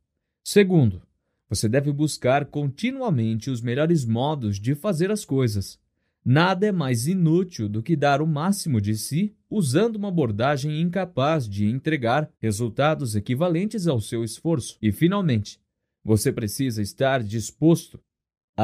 Segundo, 0.43 1.01
você 1.49 1.67
deve 1.67 1.91
buscar 1.91 2.45
continuamente 2.45 3.49
os 3.49 3.61
melhores 3.61 4.05
modos 4.05 4.59
de 4.59 4.75
fazer 4.75 5.11
as 5.11 5.25
coisas. 5.25 5.79
Nada 6.23 6.67
é 6.67 6.71
mais 6.71 7.07
inútil 7.07 7.67
do 7.67 7.81
que 7.81 7.95
dar 7.95 8.21
o 8.21 8.27
máximo 8.27 8.79
de 8.79 8.95
si 8.95 9.33
usando 9.49 9.95
uma 9.95 10.09
abordagem 10.09 10.79
incapaz 10.79 11.49
de 11.49 11.65
entregar 11.65 12.29
resultados 12.39 13.15
equivalentes 13.15 13.87
ao 13.87 13.99
seu 13.99 14.23
esforço. 14.23 14.77
E, 14.81 14.91
finalmente, 14.91 15.59
você 16.03 16.31
precisa 16.31 16.81
estar 16.81 17.23
disposto 17.23 17.99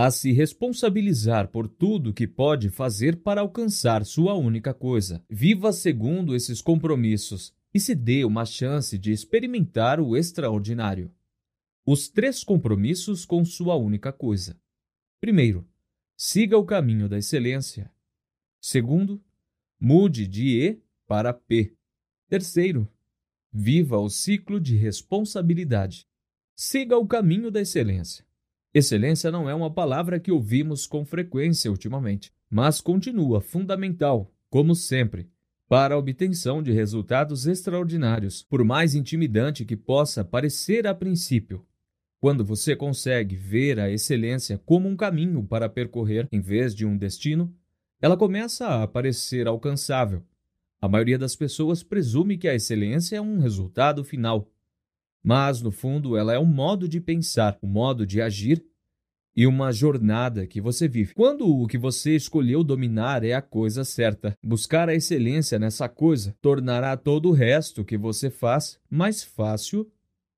a 0.04 0.12
se 0.12 0.32
responsabilizar 0.32 1.48
por 1.48 1.68
tudo 1.68 2.14
que 2.14 2.28
pode 2.28 2.70
fazer 2.70 3.18
para 3.18 3.42
alcançar 3.42 4.06
sua 4.06 4.34
única 4.34 4.74
coisa. 4.74 5.24
Viva 5.30 5.72
segundo 5.72 6.36
esses 6.36 6.62
compromissos 6.62 7.54
e 7.74 7.80
se 7.80 7.96
dê 7.96 8.26
uma 8.26 8.46
chance 8.46 8.98
de 8.98 9.12
experimentar 9.12 10.00
o 10.00 10.18
extraordinário. 10.18 11.14
Os 11.86 12.10
três 12.10 12.44
compromissos 12.44 13.26
com 13.26 13.46
sua 13.46 13.76
única 13.76 14.12
coisa. 14.12 14.60
Primeiro, 15.22 15.66
Siga 16.18 16.58
o 16.58 16.66
caminho 16.66 17.10
da 17.10 17.18
excelência. 17.18 17.92
Segundo, 18.62 19.22
mude 19.78 20.26
de 20.26 20.62
E 20.62 20.82
para 21.06 21.34
P. 21.34 21.76
Terceiro, 22.30 22.90
viva 23.52 23.98
o 23.98 24.10
ciclo 24.10 24.60
de 24.60 24.78
responsabilidade. 24.78 26.08
Siga 26.56 26.98
o 26.98 27.06
caminho 27.06 27.52
da 27.52 27.60
excelência. 27.60 28.26
Excelência 28.76 29.32
não 29.32 29.50
é 29.50 29.56
uma 29.56 29.72
palavra 29.72 30.20
que 30.20 30.34
ouvimos 30.34 30.86
com 30.86 31.06
frequência 31.06 31.72
ultimamente, 31.72 32.34
mas 32.50 32.82
continua 32.82 33.40
fundamental, 33.40 34.30
como 34.50 34.76
sempre, 34.76 35.30
para 35.66 35.96
a 35.96 35.98
obtenção 35.98 36.62
de 36.62 36.74
resultados 36.74 37.48
extraordinários, 37.48 38.44
por 38.44 38.66
mais 38.66 38.94
intimidante 38.94 39.64
que 39.64 39.78
possa 39.78 40.26
parecer 40.26 40.86
a 40.86 40.94
princípio. 40.94 41.66
Quando 42.20 42.44
você 42.44 42.76
consegue 42.76 43.38
ver 43.38 43.80
a 43.80 43.90
excelência 43.90 44.58
como 44.66 44.90
um 44.90 44.98
caminho 44.98 45.42
para 45.42 45.70
percorrer 45.70 46.28
em 46.30 46.42
vez 46.42 46.76
de 46.76 46.86
um 46.86 46.98
destino, 46.98 47.56
ela 48.02 48.18
começa 48.18 48.84
a 48.84 48.86
parecer 48.86 49.48
alcançável. 49.48 50.22
A 50.82 50.90
maioria 50.90 51.18
das 51.18 51.34
pessoas 51.34 51.82
presume 51.82 52.38
que 52.38 52.50
a 52.50 52.54
excelência 52.54 53.16
é 53.16 53.22
um 53.22 53.40
resultado 53.40 54.04
final. 54.04 54.52
Mas, 55.26 55.60
no 55.60 55.72
fundo, 55.72 56.16
ela 56.16 56.36
é 56.36 56.40
um 56.40 56.46
modo 56.46 56.88
de 56.88 57.02
pensar, 57.02 57.58
um 57.64 57.68
modo 57.68 58.06
de 58.06 58.22
agir 58.22 58.64
e 59.36 59.48
uma 59.48 59.72
jornada 59.72 60.46
que 60.46 60.62
você 60.62 60.88
vive. 60.88 61.16
Quando 61.16 61.48
o 61.48 61.66
que 61.66 61.80
você 61.80 62.16
escolheu 62.16 62.64
dominar 62.64 63.24
é 63.24 63.34
a 63.34 63.42
coisa 63.42 63.84
certa, 63.84 64.38
buscar 64.44 64.88
a 64.88 64.94
excelência 64.94 65.58
nessa 65.58 65.90
coisa 65.90 66.36
tornará 66.40 66.96
todo 66.96 67.30
o 67.30 67.32
resto 67.32 67.84
que 67.84 67.98
você 67.98 68.30
faz 68.30 68.80
mais 68.88 69.24
fácil 69.24 69.92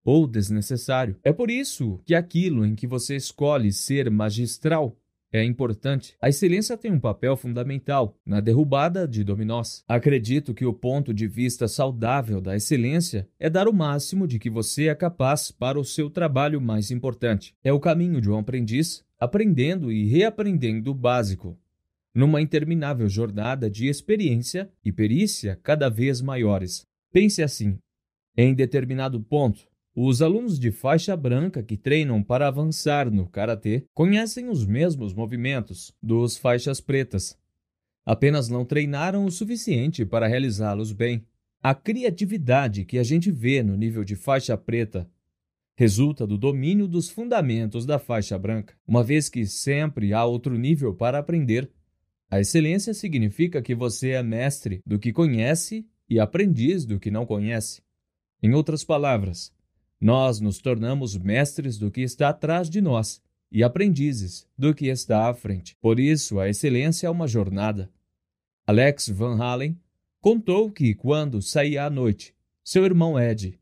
ou 0.06 0.26
desnecessário. 0.26 1.18
É 1.22 1.34
por 1.34 1.52
isso 1.52 2.00
que 2.06 2.16
aquilo 2.16 2.66
em 2.66 2.74
que 2.74 2.88
você 2.88 3.18
escolhe 3.18 3.74
ser 3.74 4.10
magistral 4.10 4.96
é 5.32 5.44
importante. 5.44 6.16
A 6.22 6.30
excelência 6.30 6.78
tem 6.78 6.92
um 6.92 7.00
papel 7.00 7.36
fundamental 7.36 8.18
na 8.26 8.40
derrubada 8.40 9.08
de 9.08 9.24
dominós. 9.24 9.84
Acredito 9.88 10.54
que 10.54 10.66
o 10.66 10.74
ponto 10.74 11.14
de 11.14 11.28
vista 11.28 11.68
saudável 11.68 12.40
da 12.40 12.56
excelência 12.56 13.28
é 13.40 13.50
dar 13.50 13.68
o 13.68 13.74
máximo 13.74 14.28
de 14.28 14.40
que 14.40 14.50
você 14.50 14.88
é 14.88 14.96
capaz 14.96 15.52
para 15.52 15.80
o 15.80 15.84
seu 15.84 16.10
trabalho 16.10 16.62
mais 16.62 16.92
importante. 16.92 17.54
É 17.64 17.74
o 17.74 17.80
caminho 17.80 18.22
de 18.22 18.30
um 18.30 18.38
aprendiz 18.38 19.06
aprendendo 19.20 19.92
e 19.92 20.06
reaprendendo 20.06 20.92
o 20.92 20.96
básico, 20.96 21.58
numa 22.14 22.42
interminável 22.42 23.10
jornada 23.10 23.70
de 23.70 23.88
experiência 23.88 24.70
e 24.84 24.92
perícia 24.92 25.60
cada 25.62 25.90
vez 25.90 26.22
maiores. 26.22 26.86
Pense 27.12 27.42
assim: 27.42 27.78
em 28.36 28.54
determinado 28.54 29.20
ponto, 29.20 29.68
os 30.00 30.22
alunos 30.22 30.60
de 30.60 30.72
faixa 30.72 31.18
branca 31.18 31.64
que 31.64 31.76
treinam 31.76 32.22
para 32.22 32.48
avançar 32.48 33.10
no 33.10 33.28
karatê 33.28 33.84
conhecem 33.96 34.48
os 34.48 34.64
mesmos 34.64 35.12
movimentos 35.12 35.92
dos 36.00 36.38
faixas 36.38 36.80
pretas. 36.80 37.36
Apenas 38.06 38.48
não 38.48 38.64
treinaram 38.64 39.26
o 39.26 39.32
suficiente 39.32 40.06
para 40.06 40.28
realizá-los 40.28 40.92
bem. 40.92 41.26
A 41.64 41.74
criatividade 41.74 42.86
que 42.86 43.00
a 43.00 43.04
gente 43.04 43.32
vê 43.32 43.64
no 43.64 43.76
nível 43.76 44.04
de 44.04 44.16
faixa 44.16 44.56
preta 44.56 45.10
resulta 45.76 46.28
do 46.28 46.38
domínio 46.38 46.88
dos 46.88 47.10
fundamentos 47.10 47.84
da 47.84 47.98
faixa 47.98 48.38
branca, 48.38 48.76
uma 48.88 49.04
vez 49.04 49.30
que 49.30 49.48
sempre 49.48 50.14
há 50.14 50.24
outro 50.24 50.56
nível 50.60 50.94
para 50.94 51.18
aprender. 51.18 51.72
A 52.30 52.40
excelência 52.40 52.94
significa 52.94 53.64
que 53.64 53.74
você 53.74 54.12
é 54.12 54.22
mestre 54.22 54.80
do 54.86 55.00
que 55.00 55.12
conhece 55.12 55.88
e 56.08 56.20
aprendiz 56.20 56.86
do 56.86 57.00
que 57.00 57.10
não 57.10 57.26
conhece. 57.26 57.82
Em 58.44 58.54
outras 58.54 58.84
palavras, 58.84 59.57
nós 60.00 60.40
nos 60.40 60.60
tornamos 60.60 61.18
mestres 61.18 61.78
do 61.78 61.90
que 61.90 62.02
está 62.02 62.30
atrás 62.30 62.70
de 62.70 62.82
nós 62.82 63.22
e 63.52 63.64
aprendizes 63.64 64.48
do 64.58 64.74
que 64.74 64.88
está 64.88 65.30
à 65.30 65.34
frente. 65.34 65.76
Por 65.82 66.00
isso, 66.00 66.40
a 66.40 66.48
excelência 66.48 67.08
é 67.08 67.10
uma 67.10 67.28
jornada. 67.28 67.90
Alex 68.66 69.10
Van 69.10 69.42
Halen 69.42 69.80
contou 70.20 70.72
que, 70.72 70.94
quando 70.94 71.42
saía 71.42 71.86
à 71.86 71.90
noite, 71.90 72.36
seu 72.64 72.84
irmão 72.86 73.20
Ed 73.20 73.58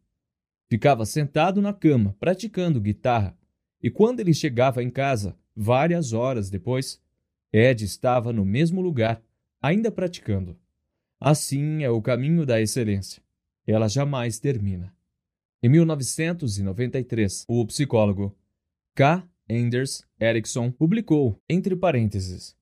ficava 0.67 1.05
sentado 1.05 1.61
na 1.61 1.71
cama 1.71 2.15
praticando 2.19 2.81
guitarra 2.81 3.37
e, 3.81 3.89
quando 3.89 4.19
ele 4.19 4.33
chegava 4.33 4.81
em 4.81 4.89
casa, 4.89 5.37
várias 5.55 6.11
horas 6.11 6.49
depois, 6.49 6.99
Ed 7.53 7.85
estava 7.85 8.33
no 8.33 8.43
mesmo 8.43 8.81
lugar, 8.81 9.21
ainda 9.61 9.91
praticando. 9.91 10.57
Assim 11.19 11.83
é 11.83 11.89
o 11.89 12.01
caminho 12.01 12.45
da 12.45 12.59
excelência. 12.59 13.21
Ela 13.65 13.87
jamais 13.87 14.39
termina. 14.39 14.93
Em 15.65 15.67
1993, 15.67 17.45
o 17.47 17.65
psicólogo 17.65 18.37
K. 18.93 19.27
Anders 19.49 20.03
Ericsson 20.21 20.69
publicou, 20.69 21.41
entre 21.49 21.75
parênteses, 21.75 22.55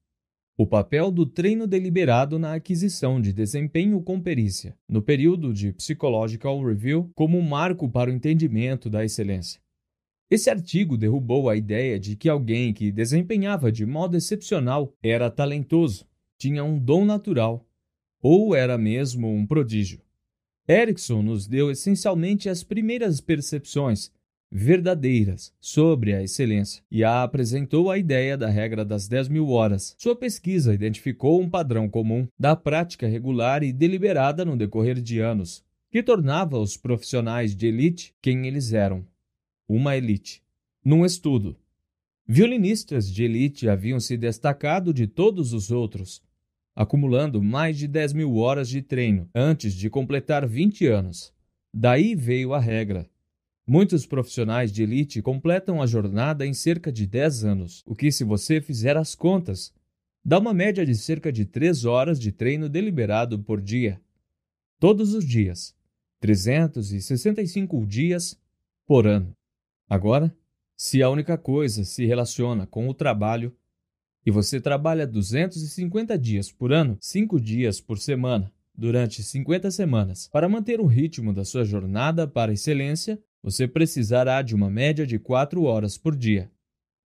o 0.57 0.65
papel 0.65 1.11
do 1.11 1.25
treino 1.25 1.67
deliberado 1.67 2.40
na 2.40 2.53
aquisição 2.53 3.19
de 3.19 3.33
desempenho 3.33 4.01
com 4.01 4.22
perícia, 4.22 4.73
no 4.88 5.01
período 5.01 5.53
de 5.53 5.73
Psychological 5.73 6.64
Review, 6.64 7.11
como 7.14 7.38
um 7.38 7.41
marco 7.41 7.90
para 7.90 8.09
o 8.09 8.14
entendimento 8.14 8.90
da 8.90 9.03
excelência. 9.03 9.59
Esse 10.32 10.49
artigo 10.49 10.95
derrubou 10.95 11.49
a 11.49 11.57
ideia 11.57 11.99
de 11.99 12.15
que 12.15 12.30
alguém 12.30 12.73
que 12.73 12.90
desempenhava 12.90 13.69
de 13.69 13.85
modo 13.85 14.15
excepcional 14.15 14.95
era 15.03 15.30
talentoso, 15.30 16.07
tinha 16.38 16.64
um 16.64 16.80
dom 16.80 17.03
natural 17.03 17.67
ou 18.22 18.56
era 18.56 18.77
mesmo 18.77 19.27
um 19.27 19.45
prodígio. 19.45 20.01
Erickson 20.67 21.22
nos 21.22 21.45
deu 21.45 21.69
essencialmente 21.69 22.48
as 22.48 22.64
primeiras 22.64 23.19
percepções 23.19 24.11
verdadeiras 24.50 25.51
sobre 25.59 26.14
a 26.14 26.22
excelência 26.22 26.83
e 26.90 27.03
a 27.03 27.24
apresentou 27.24 27.90
a 27.90 27.98
ideia 27.98 28.38
da 28.38 28.48
regra 28.48 28.85
das 28.85 29.08
10 29.08 29.27
mil 29.27 29.50
horas. 29.50 29.95
Sua 29.98 30.16
pesquisa 30.16 30.74
identificou 30.74 31.42
um 31.42 31.50
padrão 31.50 31.90
comum 31.90 32.27
da 32.40 32.56
prática 32.56 33.08
regular 33.08 33.64
e 33.64 33.74
deliberada 33.74 34.45
no 34.45 34.56
decorrer 34.56 35.01
de 35.01 35.19
anos, 35.19 35.66
que 35.92 36.03
tornava 36.03 36.58
os 36.59 36.77
profissionais 36.77 37.56
de 37.56 37.67
elite 37.67 38.16
quem 38.22 38.48
eles 38.48 38.72
eram: 38.72 39.06
uma 39.67 39.98
elite. 39.98 40.42
Num 40.85 41.03
estudo, 41.03 41.58
violinistas 42.25 43.11
de 43.11 43.24
elite 43.24 43.67
haviam 43.67 44.00
se 44.00 44.16
destacado 44.16 44.93
de 44.93 45.08
todos 45.08 45.51
os 45.51 45.72
outros 45.72 46.22
acumulando 46.76 47.42
mais 47.42 47.77
de 47.77 47.88
10 47.88 48.14
mil 48.14 48.35
horas 48.35 48.69
de 48.69 48.82
treino 48.82 49.30
antes 49.34 49.74
de 49.74 49.90
completar 49.90 50.48
20 50.48 50.88
anos. 50.88 51.34
Daí 51.74 52.16
veio 52.16 52.53
a 52.53 52.60
regra. 52.60 53.10
Muitos 53.66 54.06
profissionais 54.06 54.72
de 54.72 54.84
elite 54.84 55.22
completam 55.22 55.82
a 55.82 55.88
jornada 55.88 56.45
em 56.45 56.53
cerca 56.53 56.92
de 56.92 57.08
10 57.08 57.45
anos, 57.45 57.84
o 57.85 57.95
que, 57.95 58.11
se 58.11 58.24
você 58.24 58.60
fizer 58.60 58.98
as 58.98 59.16
contas, 59.16 59.74
dá 60.24 60.38
uma 60.38 60.53
média 60.53 60.85
de 60.85 60.95
cerca 60.95 61.32
de 61.32 61.45
3 61.45 61.85
horas 61.85 62.19
de 62.19 62.32
treino 62.32 62.68
deliberado 62.68 63.40
por 63.40 63.61
dia. 63.61 64.02
Todos 64.80 65.14
os 65.14 65.26
dias. 65.26 65.74
365 66.19 67.85
dias 67.85 68.38
por 68.85 69.08
ano. 69.08 69.35
Agora, 69.90 70.35
se 70.76 71.02
a 71.02 71.10
única 71.10 71.38
coisa 71.38 71.85
se 71.85 72.06
relaciona 72.06 72.68
com 72.68 72.90
o 72.90 72.93
trabalho, 72.93 73.56
e 74.26 74.32
você 74.32 74.60
trabalha 74.60 75.06
250 75.06 76.18
dias 76.18 76.52
por 76.52 76.72
ano, 76.72 76.98
5 77.00 77.40
dias 77.40 77.82
por 77.82 78.00
semana, 78.00 78.52
durante 78.76 79.22
50 79.22 79.69
semanas, 79.72 80.27
para 80.32 80.50
manter 80.50 80.80
o 80.80 80.85
ritmo 80.85 81.34
da 81.34 81.45
sua 81.45 81.64
jornada 81.64 82.27
para 82.27 82.53
excelência, 82.53 83.19
você 83.42 83.68
precisará 83.68 84.42
de 84.42 84.56
uma 84.56 84.69
média 84.69 85.06
de 85.06 85.19
4 85.19 85.64
horas 85.64 85.98
por 85.98 86.16
dia. 86.16 86.50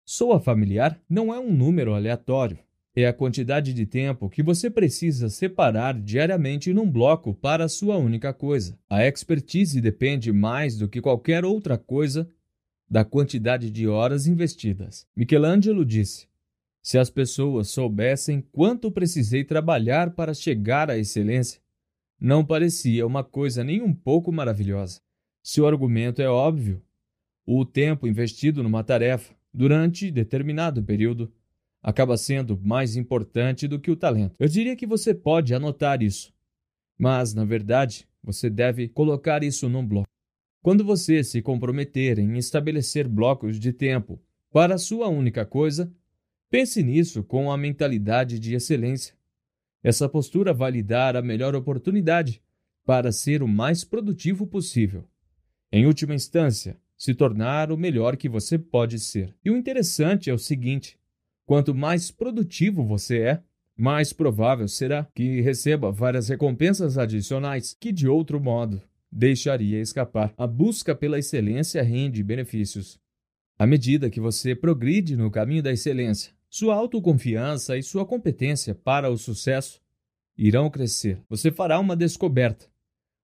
Soa 0.05 0.39
familiar 0.39 0.97
não 1.09 1.33
é 1.33 1.39
um 1.39 1.51
número 1.51 1.93
aleatório. 1.93 2.59
É 2.95 3.05
a 3.05 3.13
quantidade 3.13 3.73
de 3.73 3.85
tempo 3.85 4.29
que 4.29 4.41
você 4.41 4.69
precisa 4.69 5.29
separar 5.29 5.99
diariamente 5.99 6.73
num 6.73 6.89
bloco 6.89 7.33
para 7.33 7.65
a 7.65 7.69
sua 7.69 7.97
única 7.97 8.33
coisa. 8.33 8.79
A 8.89 9.05
expertise 9.05 9.79
depende 9.81 10.31
mais 10.31 10.77
do 10.77 10.87
que 10.87 11.01
qualquer 11.01 11.45
outra 11.45 11.77
coisa 11.77 12.27
da 12.89 13.03
quantidade 13.03 13.69
de 13.69 13.87
horas 13.87 14.25
investidas. 14.25 15.05
Michelangelo 15.15 15.85
disse: 15.85 16.27
Se 16.87 16.97
as 16.97 17.09
pessoas 17.09 17.67
soubessem 17.67 18.39
quanto 18.39 18.89
precisei 18.89 19.43
trabalhar 19.43 20.11
para 20.11 20.33
chegar 20.33 20.89
à 20.89 20.97
excelência, 20.97 21.59
não 22.17 22.45
parecia 22.45 23.05
uma 23.05 23.25
coisa 23.25 23.61
nem 23.61 23.81
um 23.81 23.93
pouco 23.93 24.31
maravilhosa. 24.31 25.01
Seu 25.43 25.67
argumento 25.67 26.21
é 26.21 26.29
óbvio. 26.29 26.81
O 27.45 27.65
tempo 27.65 28.07
investido 28.07 28.63
numa 28.63 28.85
tarefa 28.85 29.35
durante 29.53 30.09
determinado 30.09 30.81
período 30.81 31.29
acaba 31.83 32.15
sendo 32.15 32.57
mais 32.57 32.95
importante 32.95 33.67
do 33.67 33.81
que 33.81 33.91
o 33.91 33.97
talento. 33.97 34.35
Eu 34.39 34.47
diria 34.47 34.73
que 34.73 34.87
você 34.87 35.13
pode 35.13 35.53
anotar 35.53 36.01
isso, 36.01 36.33
mas, 36.97 37.33
na 37.33 37.43
verdade, 37.43 38.07
você 38.23 38.49
deve 38.49 38.87
colocar 38.87 39.43
isso 39.43 39.67
num 39.67 39.85
bloco. 39.85 40.07
Quando 40.63 40.85
você 40.85 41.21
se 41.21 41.41
comprometer 41.41 42.17
em 42.17 42.37
estabelecer 42.37 43.09
blocos 43.09 43.59
de 43.59 43.73
tempo 43.73 44.21
para 44.53 44.75
a 44.75 44.79
sua 44.79 45.09
única 45.09 45.45
coisa, 45.45 45.93
pense 46.49 46.81
nisso 46.83 47.23
com 47.23 47.51
a 47.51 47.57
mentalidade 47.57 48.39
de 48.39 48.55
excelência. 48.55 49.15
Essa 49.83 50.09
postura 50.09 50.53
vai 50.53 50.71
lhe 50.71 50.83
dar 50.83 51.15
a 51.15 51.21
melhor 51.21 51.55
oportunidade 51.55 52.41
para 52.85 53.11
ser 53.11 53.43
o 53.43 53.47
mais 53.47 53.83
produtivo 53.83 54.47
possível. 54.47 55.05
Em 55.71 55.85
última 55.85 56.15
instância, 56.15 56.77
se 56.97 57.13
tornar 57.13 57.71
o 57.71 57.77
melhor 57.77 58.17
que 58.17 58.29
você 58.29 58.57
pode 58.57 58.99
ser. 58.99 59.35
E 59.43 59.51
o 59.51 59.57
interessante 59.57 60.29
é 60.29 60.33
o 60.33 60.39
seguinte: 60.39 60.97
quanto 61.45 61.75
mais 61.75 62.09
produtivo 62.09 62.85
você 62.85 63.19
é, 63.19 63.43
mais 63.77 64.11
provável 64.11 64.67
será 64.67 65.07
que 65.13 65.41
receba 65.41 65.91
várias 65.91 66.29
recompensas 66.29 66.97
adicionais 66.97 67.77
que, 67.79 67.91
de 67.91 68.07
outro 68.07 68.39
modo, 68.41 68.81
deixaria 69.11 69.79
escapar. 69.79 70.33
A 70.35 70.47
busca 70.47 70.95
pela 70.95 71.19
excelência 71.19 71.83
rende 71.83 72.23
benefícios. 72.23 72.99
À 73.59 73.67
medida 73.67 74.09
que 74.09 74.19
você 74.19 74.55
progride 74.55 75.15
no 75.15 75.29
caminho 75.29 75.61
da 75.61 75.71
excelência, 75.71 76.31
sua 76.49 76.75
autoconfiança 76.75 77.77
e 77.77 77.83
sua 77.83 78.05
competência 78.05 78.73
para 78.73 79.09
o 79.09 79.17
sucesso 79.17 79.81
irão 80.37 80.69
crescer. 80.69 81.21
Você 81.29 81.51
fará 81.51 81.79
uma 81.79 81.95
descoberta 81.95 82.67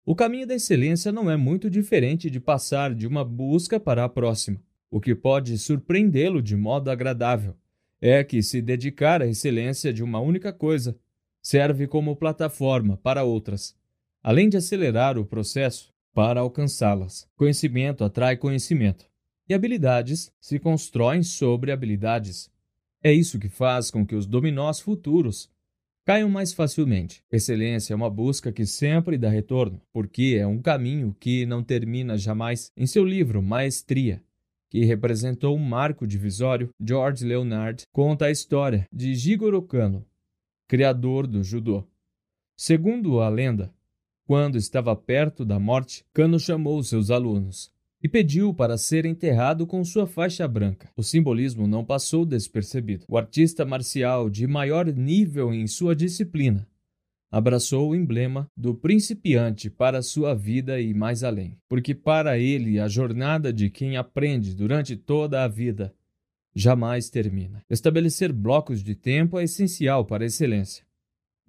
o 0.05 0.13
caminho 0.13 0.45
da 0.45 0.55
excelência 0.55 1.13
não 1.13 1.31
é 1.31 1.37
muito 1.37 1.69
diferente 1.69 2.29
de 2.29 2.37
passar 2.37 2.93
de 2.93 3.07
uma 3.07 3.23
busca 3.23 3.79
para 3.79 4.03
a 4.03 4.09
próxima. 4.09 4.61
O 4.91 4.99
que 4.99 5.15
pode 5.15 5.57
surpreendê-lo 5.57 6.41
de 6.41 6.57
modo 6.57 6.91
agradável 6.91 7.55
é 8.01 8.21
que 8.21 8.43
se 8.43 8.61
dedicar 8.61 9.21
à 9.21 9.27
excelência 9.27 9.93
de 9.93 10.03
uma 10.03 10.19
única 10.19 10.51
coisa 10.51 10.99
serve 11.41 11.87
como 11.87 12.17
plataforma 12.17 12.97
para 12.97 13.23
outras, 13.23 13.77
além 14.21 14.49
de 14.49 14.57
acelerar 14.57 15.17
o 15.17 15.25
processo 15.25 15.93
para 16.13 16.41
alcançá-las. 16.41 17.25
Conhecimento 17.37 18.03
atrai 18.03 18.35
conhecimento, 18.35 19.05
e 19.47 19.53
habilidades 19.53 20.33
se 20.37 20.59
constroem 20.59 21.23
sobre 21.23 21.71
habilidades. 21.71 22.51
É 23.05 23.11
isso 23.11 23.37
que 23.37 23.49
faz 23.49 23.91
com 23.91 24.05
que 24.05 24.15
os 24.15 24.25
dominós 24.25 24.79
futuros 24.79 25.51
caiam 26.05 26.29
mais 26.29 26.53
facilmente. 26.53 27.21
Excelência 27.29 27.91
é 27.91 27.95
uma 27.95 28.09
busca 28.09 28.49
que 28.49 28.65
sempre 28.65 29.17
dá 29.17 29.29
retorno, 29.29 29.81
porque 29.91 30.37
é 30.39 30.47
um 30.47 30.61
caminho 30.61 31.13
que 31.19 31.45
não 31.45 31.61
termina 31.61 32.17
jamais. 32.17 32.71
Em 32.77 32.87
seu 32.87 33.03
livro 33.03 33.43
Maestria, 33.43 34.23
que 34.69 34.85
representou 34.85 35.53
um 35.53 35.59
marco 35.59 36.07
divisório, 36.07 36.69
George 36.79 37.25
Leonard 37.25 37.83
conta 37.91 38.27
a 38.27 38.31
história 38.31 38.87
de 38.89 39.13
Jigoro 39.15 39.61
Kano, 39.61 40.05
criador 40.65 41.27
do 41.27 41.43
judô. 41.43 41.85
Segundo 42.55 43.19
a 43.19 43.27
lenda, 43.27 43.73
quando 44.25 44.57
estava 44.57 44.95
perto 44.95 45.43
da 45.43 45.59
morte, 45.59 46.05
Kano 46.13 46.39
chamou 46.39 46.81
seus 46.81 47.11
alunos 47.11 47.69
e 48.03 48.09
pediu 48.09 48.53
para 48.53 48.77
ser 48.77 49.05
enterrado 49.05 49.65
com 49.65 49.83
sua 49.85 50.05
faixa 50.05 50.45
branca. 50.45 50.89
O 50.97 51.01
simbolismo 51.01 51.65
não 51.65 51.85
passou 51.85 52.25
despercebido. 52.25 53.05
O 53.07 53.17
artista 53.17 53.63
marcial 53.63 54.29
de 54.29 54.45
maior 54.45 54.87
nível 54.87 55.53
em 55.53 55.65
sua 55.65 55.95
disciplina 55.95 56.67
abraçou 57.31 57.89
o 57.89 57.95
emblema 57.95 58.47
do 58.55 58.75
principiante 58.75 59.67
para 59.67 60.03
sua 60.03 60.35
vida 60.35 60.79
e 60.79 60.93
mais 60.93 61.23
além, 61.23 61.57
porque 61.67 61.95
para 61.95 62.37
ele 62.37 62.79
a 62.79 62.87
jornada 62.87 63.51
de 63.51 63.71
quem 63.71 63.97
aprende 63.97 64.53
durante 64.53 64.95
toda 64.95 65.43
a 65.43 65.47
vida 65.47 65.91
jamais 66.53 67.09
termina. 67.09 67.63
Estabelecer 67.67 68.31
blocos 68.31 68.83
de 68.83 68.93
tempo 68.93 69.39
é 69.39 69.45
essencial 69.45 70.05
para 70.05 70.23
a 70.23 70.27
excelência. 70.27 70.85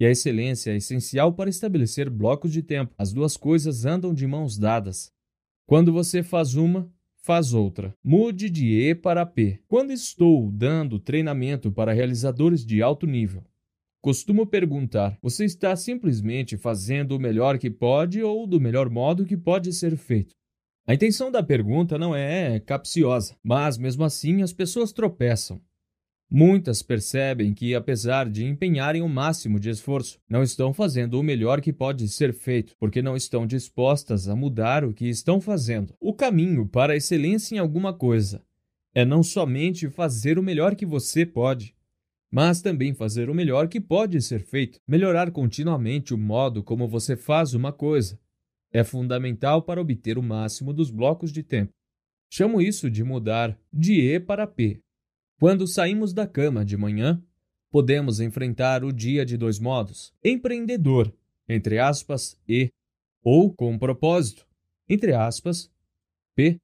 E 0.01 0.07
a 0.07 0.11
excelência 0.11 0.71
é 0.71 0.77
essencial 0.77 1.35
para 1.35 1.51
estabelecer 1.51 2.09
blocos 2.09 2.51
de 2.51 2.63
tempo. 2.63 2.95
As 2.97 3.13
duas 3.13 3.37
coisas 3.37 3.85
andam 3.85 4.15
de 4.15 4.27
mãos 4.27 4.57
dadas. 4.57 5.14
Quando 5.67 5.93
você 5.93 6.23
faz 6.23 6.57
uma, 6.57 6.93
faz 7.23 7.55
outra. 7.55 7.95
Mude 8.05 8.51
de 8.51 8.67
E 8.67 8.95
para 8.95 9.25
P. 9.25 9.61
Quando 9.67 9.93
estou 9.93 10.53
dando 10.53 10.99
treinamento 10.99 11.73
para 11.73 11.95
realizadores 11.95 12.67
de 12.67 12.83
alto 12.83 13.07
nível, 13.07 13.43
costumo 14.03 14.47
perguntar: 14.47 15.19
você 15.23 15.47
está 15.47 15.75
simplesmente 15.75 16.59
fazendo 16.59 17.17
o 17.17 17.19
melhor 17.19 17.59
que 17.59 17.71
pode 17.71 18.23
ou 18.23 18.47
do 18.47 18.61
melhor 18.61 18.91
modo 18.91 19.25
que 19.25 19.39
pode 19.39 19.73
ser 19.73 19.97
feito? 19.97 20.35
A 20.87 20.93
intenção 20.93 21.31
da 21.31 21.43
pergunta 21.43 21.97
não 21.97 22.15
é 22.15 22.61
capciosa, 22.61 23.35
mas 23.43 23.79
mesmo 23.79 24.05
assim 24.05 24.43
as 24.43 24.53
pessoas 24.53 24.93
tropeçam. 24.93 25.63
Muitas 26.31 26.83
percebem 26.83 27.55
que, 27.55 27.75
apesar 27.75 28.29
de 28.29 28.45
empenharem 28.45 29.03
o 29.03 29.09
máximo 29.09 29.61
de 29.61 29.71
esforço, 29.71 30.19
não 30.29 30.43
estão 30.43 30.73
fazendo 30.73 31.19
o 31.19 31.23
melhor 31.23 31.61
que 31.61 31.73
pode 31.73 32.09
ser 32.09 32.33
feito, 32.33 32.75
porque 32.79 33.03
não 33.03 33.15
estão 33.15 33.47
dispostas 33.47 34.29
a 34.29 34.35
mudar 34.35 34.85
o 34.85 34.93
que 34.93 35.09
estão 35.09 35.41
fazendo. 35.41 35.95
O 36.01 36.13
caminho 36.13 36.67
para 36.67 36.95
a 36.95 36.97
excelência 36.97 37.55
em 37.55 37.59
alguma 37.59 37.93
coisa 37.93 38.43
é 38.95 39.05
não 39.05 39.23
somente 39.23 39.89
fazer 39.91 40.39
o 40.39 40.43
melhor 40.43 40.75
que 40.75 40.87
você 40.87 41.27
pode, 41.27 41.75
mas 42.33 42.61
também 42.61 42.95
fazer 42.95 43.31
o 43.31 43.35
melhor 43.35 43.69
que 43.69 43.81
pode 43.81 44.21
ser 44.21 44.41
feito. 44.41 44.81
Melhorar 44.89 45.31
continuamente 45.31 46.13
o 46.13 46.19
modo 46.19 46.65
como 46.65 46.89
você 46.89 47.17
faz 47.17 47.55
uma 47.55 47.73
coisa 47.73 48.19
é 48.73 48.83
fundamental 48.83 49.63
para 49.63 49.81
obter 49.81 50.19
o 50.19 50.23
máximo 50.23 50.73
dos 50.73 50.91
blocos 50.91 51.33
de 51.33 51.45
tempo. 51.45 51.73
Chamo 52.29 52.61
isso 52.61 52.91
de 52.91 53.05
mudar 53.05 53.57
de 53.73 54.01
E 54.01 54.19
para 54.19 54.49
P, 54.49 54.81
quando 55.45 55.67
saímos 55.67 56.15
da 56.15 56.27
cama 56.27 56.65
de 56.65 56.75
manhã, 56.75 57.23
podemos 57.71 58.19
enfrentar 58.19 58.83
o 58.83 58.91
dia 58.91 59.27
de 59.27 59.37
dois 59.37 59.59
modos: 59.59 60.11
empreendedor, 60.25 61.15
entre 61.47 61.79
aspas, 61.79 62.41
e, 62.49 62.73
ou 63.23 63.53
com 63.53 63.79
propósito, 63.79 64.47
entre 64.89 65.13
aspas, 65.13 65.71
P. 66.35 66.59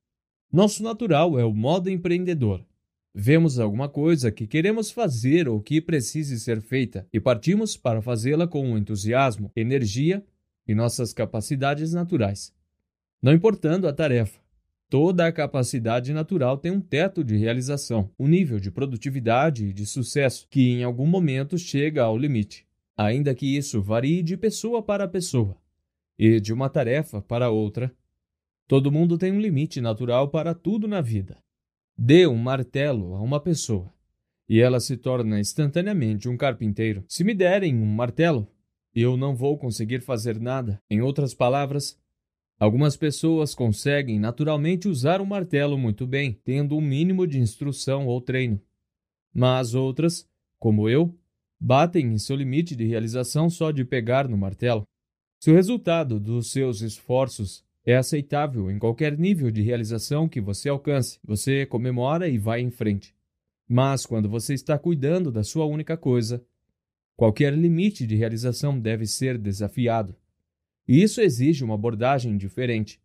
Nosso 0.50 0.82
natural 0.82 1.38
é 1.38 1.44
o 1.44 1.52
modo 1.52 1.90
empreendedor. 1.90 2.64
Vemos 3.14 3.58
alguma 3.58 3.86
coisa 3.86 4.32
que 4.32 4.46
queremos 4.46 4.90
fazer 4.90 5.46
ou 5.46 5.60
que 5.60 5.82
precise 5.82 6.40
ser 6.40 6.62
feita 6.62 7.06
e 7.12 7.20
partimos 7.20 7.76
para 7.76 8.00
fazê-la 8.00 8.48
com 8.48 8.78
entusiasmo, 8.78 9.52
energia 9.54 10.24
e 10.66 10.74
nossas 10.74 11.12
capacidades 11.12 11.92
naturais. 11.92 12.50
Não 13.20 13.34
importando 13.34 13.86
a 13.86 13.92
tarefa, 13.92 14.39
Toda 14.90 15.24
a 15.24 15.30
capacidade 15.30 16.12
natural 16.12 16.58
tem 16.58 16.72
um 16.72 16.80
teto 16.80 17.22
de 17.22 17.36
realização, 17.36 18.10
um 18.18 18.26
nível 18.26 18.58
de 18.58 18.72
produtividade 18.72 19.66
e 19.66 19.72
de 19.72 19.86
sucesso 19.86 20.48
que 20.50 20.68
em 20.68 20.82
algum 20.82 21.06
momento 21.06 21.56
chega 21.56 22.02
ao 22.02 22.18
limite, 22.18 22.66
ainda 22.96 23.32
que 23.32 23.56
isso 23.56 23.80
varie 23.80 24.20
de 24.20 24.36
pessoa 24.36 24.82
para 24.82 25.06
pessoa 25.06 25.56
e 26.18 26.40
de 26.40 26.52
uma 26.52 26.68
tarefa 26.68 27.22
para 27.22 27.50
outra. 27.50 27.94
Todo 28.66 28.90
mundo 28.90 29.16
tem 29.16 29.30
um 29.30 29.40
limite 29.40 29.80
natural 29.80 30.28
para 30.28 30.54
tudo 30.54 30.88
na 30.88 31.00
vida. 31.00 31.38
Dê 31.96 32.26
um 32.26 32.36
martelo 32.36 33.14
a 33.14 33.20
uma 33.20 33.38
pessoa 33.38 33.94
e 34.48 34.60
ela 34.60 34.80
se 34.80 34.96
torna 34.96 35.38
instantaneamente 35.38 36.28
um 36.28 36.36
carpinteiro. 36.36 37.04
Se 37.06 37.22
me 37.22 37.32
derem 37.32 37.76
um 37.76 37.86
martelo, 37.86 38.48
eu 38.92 39.16
não 39.16 39.36
vou 39.36 39.56
conseguir 39.56 40.00
fazer 40.00 40.40
nada. 40.40 40.82
Em 40.90 41.00
outras 41.00 41.32
palavras, 41.32 41.96
Algumas 42.60 42.94
pessoas 42.94 43.54
conseguem 43.54 44.20
naturalmente 44.20 44.86
usar 44.86 45.22
um 45.22 45.24
martelo 45.24 45.78
muito 45.78 46.06
bem, 46.06 46.38
tendo 46.44 46.76
um 46.76 46.80
mínimo 46.82 47.26
de 47.26 47.38
instrução 47.38 48.06
ou 48.06 48.20
treino. 48.20 48.60
Mas 49.32 49.74
outras, 49.74 50.28
como 50.58 50.86
eu, 50.86 51.18
batem 51.58 52.12
em 52.12 52.18
seu 52.18 52.36
limite 52.36 52.76
de 52.76 52.84
realização 52.84 53.48
só 53.48 53.70
de 53.70 53.82
pegar 53.82 54.28
no 54.28 54.36
martelo. 54.36 54.82
Se 55.42 55.50
o 55.50 55.54
resultado 55.54 56.20
dos 56.20 56.52
seus 56.52 56.82
esforços 56.82 57.64
é 57.82 57.96
aceitável 57.96 58.70
em 58.70 58.78
qualquer 58.78 59.16
nível 59.16 59.50
de 59.50 59.62
realização 59.62 60.28
que 60.28 60.38
você 60.38 60.68
alcance, 60.68 61.18
você 61.24 61.64
comemora 61.64 62.28
e 62.28 62.36
vai 62.36 62.60
em 62.60 62.70
frente. 62.70 63.14
Mas 63.66 64.04
quando 64.04 64.28
você 64.28 64.52
está 64.52 64.78
cuidando 64.78 65.32
da 65.32 65.42
sua 65.42 65.64
única 65.64 65.96
coisa, 65.96 66.44
qualquer 67.16 67.54
limite 67.54 68.06
de 68.06 68.16
realização 68.16 68.78
deve 68.78 69.06
ser 69.06 69.38
desafiado. 69.38 70.14
E 70.90 71.04
isso 71.04 71.20
exige 71.20 71.62
uma 71.62 71.74
abordagem 71.74 72.36
diferente. 72.36 73.00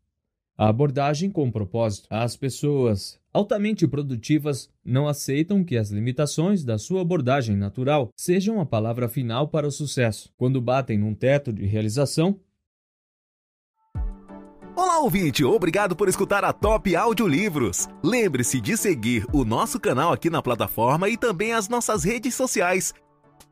A 0.58 0.70
abordagem 0.70 1.30
com 1.30 1.52
propósito. 1.52 2.08
As 2.10 2.36
pessoas 2.36 3.20
altamente 3.32 3.88
produtivas 3.88 4.72
não 4.84 5.08
aceitam 5.08 5.64
que 5.64 5.78
as 5.78 5.92
limitações 5.92 6.64
da 6.64 6.80
sua 6.80 7.02
abordagem 7.02 7.56
natural 7.56 8.10
sejam 8.16 8.60
a 8.60 8.66
palavra 8.66 9.08
final 9.08 9.50
para 9.50 9.68
o 9.68 9.72
sucesso. 9.72 10.34
Quando 10.36 10.60
batem 10.60 10.98
num 10.98 11.14
teto 11.14 11.54
de 11.54 11.64
realização, 11.68 12.40
Olá, 14.76 15.00
ouvinte! 15.00 15.44
Obrigado 15.44 15.96
por 15.96 16.10
escutar 16.10 16.44
a 16.44 16.52
Top 16.52 16.94
Audiolivros. 16.96 17.88
Lembre-se 18.04 18.60
de 18.60 18.76
seguir 18.76 19.26
o 19.32 19.46
nosso 19.46 19.80
canal 19.80 20.12
aqui 20.12 20.30
na 20.30 20.42
plataforma 20.42 21.08
e 21.08 21.16
também 21.16 21.54
as 21.54 21.70
nossas 21.70 22.04
redes 22.04 22.34
sociais. 22.34 22.94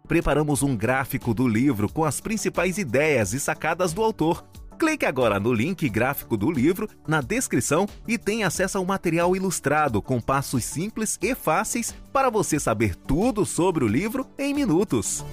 Preparamos 0.07 0.61
um 0.61 0.75
gráfico 0.75 1.33
do 1.33 1.47
livro 1.47 1.89
com 1.89 2.03
as 2.03 2.19
principais 2.19 2.77
ideias 2.77 3.31
e 3.31 3.39
sacadas 3.39 3.93
do 3.93 4.03
autor. 4.03 4.43
Clique 4.77 5.05
agora 5.05 5.39
no 5.39 5.53
link 5.53 5.87
gráfico 5.87 6.35
do 6.35 6.51
livro 6.51 6.89
na 7.07 7.21
descrição 7.21 7.87
e 8.05 8.17
tenha 8.17 8.47
acesso 8.47 8.77
ao 8.77 8.83
material 8.83 9.33
ilustrado 9.33 10.01
com 10.01 10.19
passos 10.19 10.65
simples 10.65 11.17
e 11.21 11.33
fáceis 11.33 11.95
para 12.11 12.29
você 12.29 12.59
saber 12.59 12.95
tudo 12.95 13.45
sobre 13.45 13.85
o 13.85 13.87
livro 13.87 14.27
em 14.37 14.53
minutos. 14.53 15.23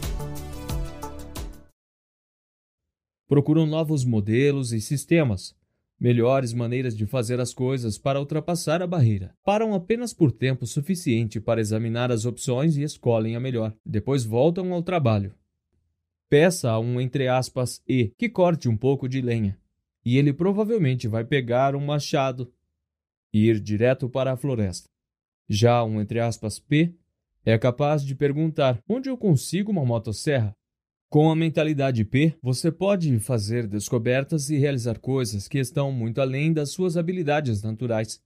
Procuram 3.28 3.66
novos 3.66 4.04
modelos 4.04 4.72
e 4.72 4.80
sistemas 4.80 5.52
melhores 6.00 6.54
maneiras 6.54 6.96
de 6.96 7.04
fazer 7.04 7.38
as 7.38 7.52
coisas 7.52 7.98
para 7.98 8.18
ultrapassar 8.18 8.80
a 8.80 8.86
barreira. 8.86 9.34
Param 9.44 9.74
apenas 9.74 10.14
por 10.14 10.32
tempo 10.32 10.66
suficiente 10.66 11.38
para 11.38 11.60
examinar 11.60 12.10
as 12.10 12.24
opções 12.24 12.78
e 12.78 12.82
escolhem 12.82 13.36
a 13.36 13.40
melhor. 13.40 13.76
Depois 13.84 14.24
voltam 14.24 14.72
ao 14.72 14.82
trabalho. 14.82 15.34
Peça 16.30 16.70
a 16.70 16.78
um 16.78 17.00
entre 17.00 17.28
aspas 17.28 17.82
E 17.86 18.12
que 18.16 18.28
corte 18.28 18.68
um 18.68 18.76
pouco 18.76 19.08
de 19.08 19.20
lenha, 19.20 19.58
e 20.04 20.16
ele 20.16 20.32
provavelmente 20.32 21.06
vai 21.06 21.24
pegar 21.24 21.76
um 21.76 21.84
machado 21.84 22.50
e 23.32 23.48
ir 23.48 23.60
direto 23.60 24.08
para 24.08 24.32
a 24.32 24.36
floresta. 24.36 24.88
Já 25.48 25.84
um 25.84 26.00
entre 26.00 26.20
aspas 26.20 26.58
P 26.58 26.94
é 27.44 27.58
capaz 27.58 28.04
de 28.04 28.14
perguntar 28.14 28.80
onde 28.88 29.08
eu 29.08 29.16
consigo 29.16 29.70
uma 29.70 29.84
motosserra 29.84 30.54
com 31.10 31.28
a 31.28 31.34
mentalidade 31.34 32.04
P, 32.04 32.36
você 32.40 32.70
pode 32.70 33.18
fazer 33.18 33.66
descobertas 33.66 34.48
e 34.48 34.56
realizar 34.56 35.00
coisas 35.00 35.48
que 35.48 35.58
estão 35.58 35.90
muito 35.90 36.20
além 36.20 36.52
das 36.52 36.70
suas 36.70 36.96
habilidades 36.96 37.64
naturais. 37.64 38.22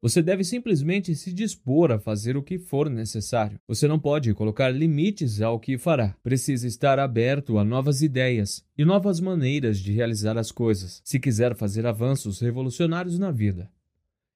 Você 0.00 0.22
deve 0.22 0.42
simplesmente 0.42 1.14
se 1.14 1.30
dispor 1.30 1.92
a 1.92 1.98
fazer 1.98 2.34
o 2.34 2.42
que 2.42 2.58
for 2.58 2.88
necessário. 2.88 3.60
Você 3.68 3.86
não 3.86 3.98
pode 3.98 4.32
colocar 4.32 4.70
limites 4.70 5.42
ao 5.42 5.60
que 5.60 5.76
fará. 5.76 6.16
Precisa 6.22 6.66
estar 6.66 6.98
aberto 6.98 7.58
a 7.58 7.64
novas 7.64 8.00
ideias 8.00 8.64
e 8.78 8.84
novas 8.84 9.20
maneiras 9.20 9.78
de 9.78 9.92
realizar 9.92 10.38
as 10.38 10.50
coisas, 10.50 11.02
se 11.04 11.20
quiser 11.20 11.54
fazer 11.54 11.84
avanços 11.84 12.40
revolucionários 12.40 13.18
na 13.18 13.30
vida. 13.30 13.70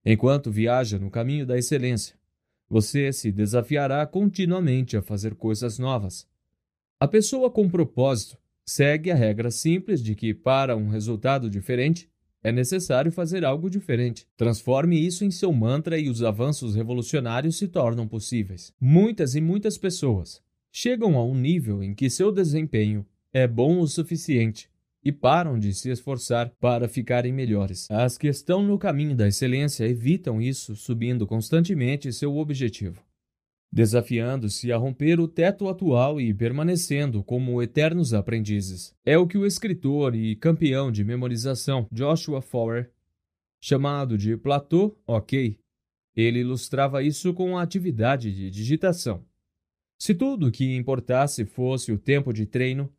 Enquanto 0.05 0.51
viaja 0.51 0.99
no 0.99 1.11
caminho 1.11 1.47
da 1.47 1.57
excelência, 1.57 2.15
você 2.69 3.11
se 3.11 3.33
desafiará 3.33 4.07
continuamente 4.07 4.99
a 4.99 5.03
fazer 5.03 5.35
coisas 5.35 5.79
novas 5.79 6.29
a 7.01 7.09
pessoa 7.09 7.51
com 7.51 7.67
propósito 7.67 8.37
segue 8.63 9.11
a 9.11 9.15
regra 9.15 9.51
simples 9.51 10.03
de 10.03 10.15
que, 10.15 10.35
para 10.35 10.77
um 10.77 10.91
resultado 10.91 11.49
diferente, 11.49 12.11
é 12.45 12.53
necessário 12.53 13.11
fazer 13.11 13.43
algo 13.43 13.71
diferente. 13.71 14.27
Transforme 14.37 15.01
isso 15.01 15.25
em 15.25 15.31
seu 15.31 15.51
mantra 15.51 15.99
e 15.99 16.11
os 16.11 16.23
avanços 16.23 16.75
revolucionários 16.75 17.57
se 17.57 17.67
tornam 17.67 18.07
possíveis. 18.07 18.75
Muitas 18.79 19.35
e 19.35 19.41
muitas 19.41 19.79
pessoas 19.79 20.43
chegam 20.71 21.17
a 21.17 21.25
um 21.25 21.35
nível 21.35 21.83
em 21.83 21.95
que 21.95 22.11
seu 22.11 22.31
desempenho 22.31 23.07
é 23.33 23.49
bom 23.49 23.81
o 23.81 23.89
suficiente 23.89 24.69
e 25.03 25.11
param 25.11 25.59
de 25.59 25.73
se 25.73 25.89
esforçar 25.89 26.53
para 26.61 26.87
ficarem 26.87 27.33
melhores. 27.33 27.91
As 27.91 28.19
que 28.19 28.29
estão 28.29 28.63
no 28.63 28.79
caminho 28.79 29.17
da 29.17 29.27
excelência 29.27 29.87
evitam 29.87 30.41
isso, 30.41 30.77
subindo 30.77 31.27
constantemente 31.27 32.13
seu 32.13 32.37
objetivo 32.37 33.03
desafiando-se 33.73 34.73
a 34.73 34.77
romper 34.77 35.21
o 35.21 35.29
teto 35.29 35.69
atual 35.69 36.21
e 36.21 36.35
permanecendo 36.35 37.23
como 37.23 37.63
eternos 37.63 38.13
aprendizes. 38.13 38.95
É 39.05 39.17
o 39.17 39.27
que 39.27 39.39
o 39.39 39.47
escritor 39.47 40.15
e 40.15 40.35
campeão 40.35 40.91
de 40.91 41.05
memorização 41.05 41.87
Joshua 41.93 42.43
Foer, 42.43 42.91
chamado 43.61 44.19
de 44.19 44.37
Platô 44.37 44.99
OK, 45.07 45.59
ele 46.17 46.41
ilustrava 46.41 47.03
isso 47.03 47.33
com 47.33 47.57
a 47.57 47.63
atividade 47.63 48.33
de 48.35 48.51
digitação. 48.51 49.25
Se 49.99 50.15
tudo 50.15 50.47
o 50.47 50.51
que 50.51 50.75
importasse 50.77 51.45
fosse 51.45 51.93
o 51.93 51.99
tempo 51.99 52.33
de 52.33 52.47
treino, 52.47 52.93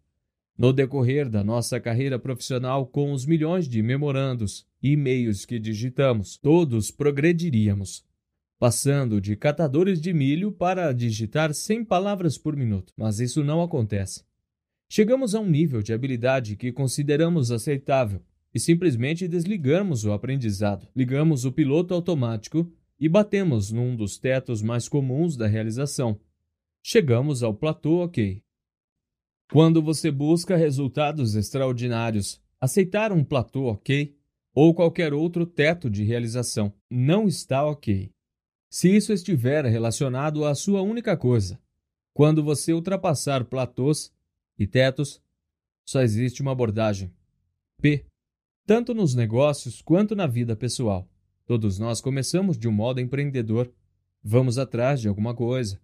no 0.57 0.71
decorrer 0.71 1.27
da 1.27 1.43
nossa 1.43 1.79
carreira 1.79 2.19
profissional, 2.19 2.85
com 2.85 3.11
os 3.11 3.25
milhões 3.25 3.67
de 3.67 3.81
memorandos 3.81 4.67
e 4.81 4.91
e-mails 4.91 5.45
que 5.45 5.59
digitamos, 5.59 6.37
todos 6.37 6.91
progrediríamos 6.91 8.05
passando 8.61 9.19
de 9.19 9.35
catadores 9.35 9.99
de 9.99 10.13
milho 10.13 10.51
para 10.51 10.93
digitar 10.93 11.51
100 11.51 11.83
palavras 11.83 12.37
por 12.37 12.55
minuto, 12.55 12.93
mas 12.95 13.19
isso 13.19 13.43
não 13.43 13.59
acontece. 13.59 14.23
Chegamos 14.87 15.33
a 15.33 15.39
um 15.39 15.49
nível 15.49 15.81
de 15.81 15.91
habilidade 15.91 16.55
que 16.55 16.71
consideramos 16.71 17.49
aceitável 17.49 18.21
e 18.53 18.59
simplesmente 18.59 19.27
desligamos 19.27 20.05
o 20.05 20.11
aprendizado, 20.11 20.87
ligamos 20.95 21.43
o 21.43 21.51
piloto 21.51 21.95
automático 21.95 22.71
e 22.99 23.09
batemos 23.09 23.71
num 23.71 23.95
dos 23.95 24.19
tetos 24.19 24.61
mais 24.61 24.87
comuns 24.87 25.35
da 25.35 25.47
realização. 25.47 26.19
Chegamos 26.83 27.41
ao 27.41 27.55
platô 27.55 28.03
OK. 28.03 28.43
Quando 29.51 29.81
você 29.81 30.11
busca 30.11 30.55
resultados 30.55 31.33
extraordinários, 31.33 32.39
aceitar 32.59 33.11
um 33.11 33.23
platô 33.23 33.71
OK 33.71 34.15
ou 34.53 34.71
qualquer 34.71 35.15
outro 35.15 35.47
teto 35.47 35.89
de 35.89 36.03
realização 36.03 36.71
não 36.91 37.27
está 37.27 37.65
ok 37.65 38.11
se 38.71 38.87
isso 38.95 39.11
estiver 39.11 39.65
relacionado 39.65 40.45
à 40.45 40.55
sua 40.55 40.81
única 40.81 41.17
coisa. 41.17 41.59
Quando 42.13 42.41
você 42.41 42.71
ultrapassar 42.71 43.43
platôs 43.43 44.13
e 44.57 44.65
tetos, 44.65 45.21
só 45.85 46.01
existe 46.01 46.41
uma 46.41 46.53
abordagem. 46.53 47.13
P. 47.81 48.05
Tanto 48.65 48.93
nos 48.93 49.13
negócios 49.13 49.81
quanto 49.81 50.15
na 50.15 50.25
vida 50.25 50.55
pessoal. 50.55 51.05
Todos 51.45 51.79
nós 51.79 51.99
começamos 51.99 52.57
de 52.57 52.69
um 52.69 52.71
modo 52.71 53.01
empreendedor. 53.01 53.69
Vamos 54.23 54.57
atrás 54.57 55.01
de 55.01 55.09
alguma 55.09 55.35
coisa. 55.35 55.77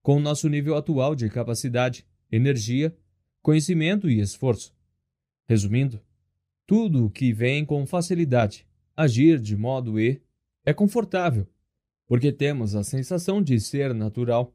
Com 0.00 0.18
o 0.18 0.20
nosso 0.20 0.48
nível 0.48 0.76
atual 0.76 1.16
de 1.16 1.28
capacidade, 1.28 2.06
energia, 2.30 2.96
conhecimento 3.42 4.08
e 4.08 4.20
esforço. 4.20 4.72
Resumindo, 5.48 6.00
tudo 6.64 7.06
o 7.06 7.10
que 7.10 7.32
vem 7.32 7.64
com 7.64 7.84
facilidade, 7.84 8.64
agir 8.96 9.40
de 9.40 9.56
modo 9.56 9.98
E, 9.98 10.22
é 10.64 10.72
confortável 10.72 11.48
porque 12.10 12.32
temos 12.32 12.74
a 12.74 12.82
sensação 12.82 13.40
de 13.40 13.60
ser 13.60 13.94
natural. 13.94 14.52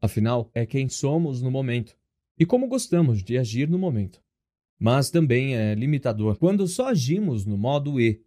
Afinal, 0.00 0.48
é 0.54 0.64
quem 0.64 0.88
somos 0.88 1.42
no 1.42 1.50
momento 1.50 1.98
e 2.38 2.46
como 2.46 2.68
gostamos 2.68 3.20
de 3.20 3.36
agir 3.36 3.68
no 3.68 3.76
momento. 3.76 4.22
Mas 4.78 5.10
também 5.10 5.56
é 5.56 5.74
limitador 5.74 6.38
quando 6.38 6.68
só 6.68 6.90
agimos 6.90 7.44
no 7.44 7.58
modo 7.58 8.00
E. 8.00 8.22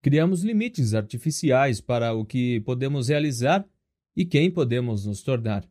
Criamos 0.00 0.44
limites 0.44 0.94
artificiais 0.94 1.80
para 1.80 2.12
o 2.14 2.24
que 2.24 2.60
podemos 2.60 3.08
realizar 3.08 3.68
e 4.14 4.24
quem 4.24 4.48
podemos 4.48 5.04
nos 5.04 5.20
tornar. 5.20 5.68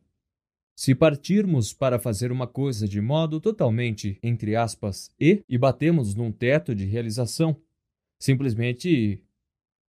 Se 0.76 0.94
partirmos 0.94 1.72
para 1.72 1.98
fazer 1.98 2.30
uma 2.30 2.46
coisa 2.46 2.86
de 2.86 3.00
modo 3.00 3.40
totalmente, 3.40 4.18
entre 4.22 4.54
aspas, 4.54 5.10
E 5.18 5.42
e 5.48 5.56
batemos 5.56 6.14
num 6.14 6.30
teto 6.30 6.74
de 6.74 6.84
realização, 6.84 7.56
simplesmente 8.18 9.24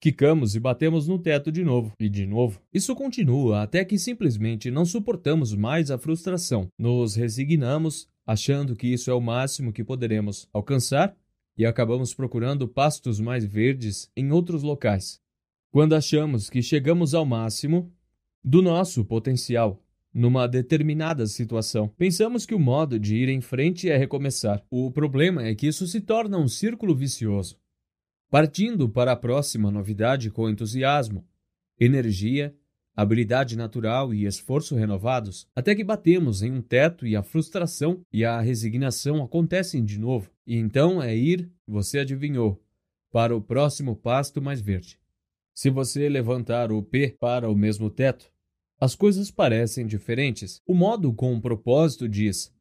Quicamos 0.04 0.54
e 0.54 0.60
batemos 0.60 1.08
no 1.08 1.18
teto 1.18 1.50
de 1.50 1.64
novo, 1.64 1.94
e 1.98 2.10
de 2.10 2.26
novo. 2.26 2.60
Isso 2.74 2.94
continua 2.94 3.64
até 3.64 3.86
que 3.86 3.98
simplesmente 3.98 4.70
não 4.70 4.84
suportamos 4.84 5.56
mais 5.56 5.90
a 5.90 5.98
frustração. 5.98 6.68
Nos 6.78 7.16
resignamos, 7.16 8.10
achando 8.28 8.76
que 8.76 8.86
isso 8.86 9.10
é 9.10 9.14
o 9.14 9.22
máximo 9.22 9.72
que 9.72 9.82
poderemos 9.82 10.46
alcançar, 10.52 11.16
e 11.58 11.66
acabamos 11.66 12.14
procurando 12.14 12.68
pastos 12.68 13.22
mais 13.22 13.46
verdes 13.46 14.12
em 14.14 14.30
outros 14.34 14.62
locais. 14.62 15.22
Quando 15.72 15.96
achamos 15.96 16.50
que 16.50 16.62
chegamos 16.62 17.14
ao 17.14 17.26
máximo 17.26 17.90
do 18.44 18.62
nosso 18.62 19.06
potencial, 19.06 19.82
numa 20.14 20.48
determinada 20.48 21.26
situação. 21.28 21.88
Pensamos 21.98 22.46
que 22.46 22.54
o 22.54 22.60
modo 22.60 23.00
de 23.00 23.16
ir 23.16 23.30
em 23.30 23.40
frente 23.40 23.90
é 23.90 23.96
recomeçar. 23.96 24.62
O 24.70 24.92
problema 24.92 25.48
é 25.48 25.56
que 25.56 25.66
isso 25.66 25.88
se 25.88 26.02
torna 26.02 26.38
um 26.38 26.50
círculo 26.50 26.94
vicioso 26.94 27.63
partindo 28.34 28.90
para 28.90 29.12
a 29.12 29.16
próxima 29.16 29.70
novidade 29.70 30.32
com 30.32 30.50
entusiasmo, 30.50 31.24
energia, 31.80 32.52
habilidade 32.96 33.56
natural 33.56 34.12
e 34.12 34.26
esforço 34.26 34.76
renovados, 34.76 35.48
até 35.56 35.76
que 35.76 35.84
batemos 35.84 36.42
em 36.42 36.52
um 36.52 36.60
teto 36.60 37.06
e 37.06 37.16
a 37.16 37.22
frustração 37.22 38.04
e 38.12 38.26
a 38.26 38.42
resignação 38.42 39.24
acontecem 39.24 39.86
de 39.86 40.00
novo. 40.00 40.32
E 40.48 40.58
então 40.58 41.00
é 41.00 41.16
ir, 41.16 41.48
você 41.68 42.00
adivinhou, 42.00 42.60
para 43.12 43.38
o 43.38 43.40
próximo 43.40 43.96
pasto 43.96 44.42
mais 44.42 44.60
verde. 44.60 45.00
Se 45.54 45.70
você 45.70 46.10
levantar 46.10 46.72
o 46.72 46.82
pé 46.82 47.16
para 47.20 47.48
o 47.48 47.56
mesmo 47.56 47.88
teto, 47.92 48.34
As 48.80 48.96
coisas 48.96 49.30
parecem 49.30 49.86
diferentes. 49.86 50.60
O 50.66 50.74
modo 50.74 51.14
com 51.14 51.36
o 51.36 51.40
propósito 51.40 52.10
diz: 52.10 52.52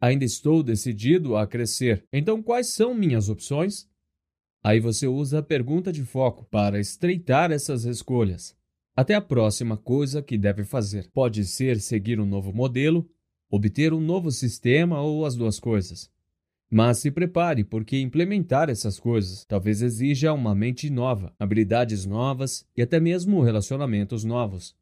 Ainda 0.00 0.24
estou 0.24 0.62
decidido 0.62 1.36
a 1.36 1.44
crescer. 1.44 2.06
Então, 2.12 2.40
quais 2.40 2.68
são 2.72 2.94
minhas 2.94 3.28
opções? 3.28 3.88
Aí 4.62 4.80
você 4.80 5.06
usa 5.06 5.38
a 5.38 5.42
pergunta 5.42 5.92
de 5.92 6.04
foco 6.04 6.44
para 6.44 6.80
estreitar 6.80 7.52
essas 7.52 7.84
escolhas. 7.84 8.56
Até 8.94 9.14
a 9.14 9.20
próxima 9.20 9.76
coisa 9.76 10.20
que 10.20 10.36
deve 10.36 10.64
fazer. 10.64 11.08
Pode 11.12 11.44
ser 11.44 11.80
seguir 11.80 12.18
um 12.18 12.26
novo 12.26 12.52
modelo, 12.52 13.08
obter 13.48 13.92
um 13.92 14.00
novo 14.00 14.30
sistema 14.30 15.00
ou 15.00 15.24
as 15.24 15.36
duas 15.36 15.60
coisas. 15.60 16.10
Mas 16.70 16.98
se 16.98 17.10
prepare, 17.10 17.64
porque 17.64 17.98
implementar 17.98 18.68
essas 18.68 18.98
coisas 18.98 19.44
talvez 19.44 19.80
exija 19.80 20.34
uma 20.34 20.54
mente 20.54 20.90
nova, 20.90 21.32
habilidades 21.38 22.04
novas 22.04 22.66
e 22.76 22.82
até 22.82 23.00
mesmo 23.00 23.40
relacionamentos 23.40 24.22
novos. 24.22 24.76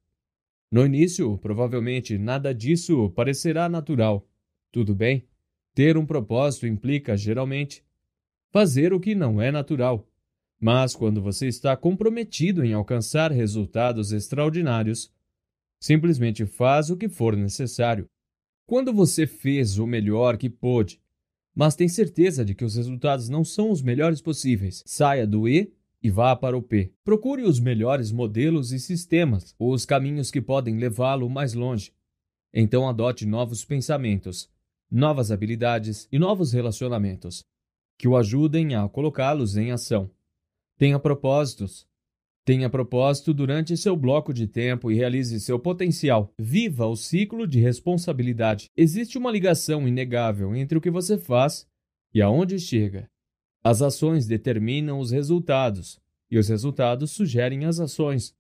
No 0.71 0.85
início, 0.85 1.39
provavelmente 1.39 2.19
nada 2.19 2.53
disso 2.53 3.11
parecerá 3.11 3.69
natural. 3.69 4.27
Tudo 4.73 4.95
bem? 4.95 5.29
Ter 5.75 5.97
um 5.97 6.05
propósito 6.05 6.67
implica, 6.67 7.17
geralmente, 7.17 7.85
fazer 8.57 8.95
o 8.95 8.99
que 8.99 9.15
não 9.15 9.39
é 9.39 9.53
natural. 9.53 10.09
Mas 10.59 10.97
quando 10.97 11.21
você 11.21 11.47
está 11.47 11.77
comprometido 11.77 12.65
em 12.65 12.73
alcançar 12.73 13.31
resultados 13.31 14.13
extraordinários, 14.13 15.13
simplesmente 15.79 16.47
faz 16.47 16.89
o 16.89 16.97
que 16.97 17.07
for 17.07 17.37
necessário. 17.37 18.09
Quando 18.67 18.95
você 18.95 19.27
fez 19.27 19.79
o 19.79 19.87
melhor 19.87 20.39
que 20.39 20.49
pôde, 20.49 20.99
mas 21.55 21.77
tem 21.77 21.87
certeza 21.87 22.47
de 22.47 22.55
que 22.55 22.65
os 22.65 22.77
resultados 22.77 23.29
não 23.29 23.45
são 23.45 23.71
os 23.71 23.83
melhores 23.83 24.23
possíveis, 24.23 24.83
saia 24.87 25.27
do 25.27 25.47
E 25.47 25.71
e 26.03 26.09
vá 26.09 26.35
para 26.35 26.57
o 26.57 26.63
P. 26.63 26.91
Procure 27.05 27.43
os 27.43 27.61
melhores 27.61 28.11
modelos 28.11 28.73
e 28.73 28.81
sistemas, 28.81 29.55
os 29.59 29.85
caminhos 29.85 30.31
que 30.31 30.41
podem 30.41 30.79
levá-lo 30.79 31.29
mais 31.29 31.53
longe. 31.53 31.93
Então 32.55 32.89
adote 32.89 33.27
novos 33.27 33.67
pensamentos, 33.67 34.51
novas 34.91 35.31
habilidades 35.31 36.09
e 36.11 36.19
novos 36.19 36.55
relacionamentos 36.55 37.45
que 37.99 38.07
o 38.09 38.17
ajudem 38.17 38.75
a 38.75 38.89
colocá-los 38.89 39.57
em 39.57 39.71
ação. 39.71 40.11
Tenha 40.79 40.99
propósitos. 40.99 41.87
Tenha 42.45 42.71
propósito 42.71 43.35
durante 43.35 43.77
seu 43.77 43.97
bloco 43.97 44.33
de 44.33 44.47
tempo 44.47 44.91
e 44.91 44.95
realize 44.95 45.41
seu 45.41 45.59
potencial. 45.59 46.33
Viva 46.39 46.87
o 46.87 46.95
ciclo 46.95 47.47
de 47.47 47.59
responsabilidade. 47.59 48.71
Existe 48.77 49.19
uma 49.19 49.33
ligação 49.33 49.89
inegável 49.89 50.55
entre 50.55 50.79
o 50.79 50.81
que 50.81 50.91
você 50.91 51.19
faz 51.19 51.67
e 52.15 52.23
aonde 52.23 52.59
chega. 52.59 53.11
As 53.65 53.83
ações 53.83 54.27
determinam 54.29 55.01
os 55.01 55.11
resultados, 55.11 55.99
e 56.31 56.39
os 56.39 56.49
resultados 56.49 57.11
sugerem 57.11 57.65
as 57.65 57.81
ações. 57.81 58.33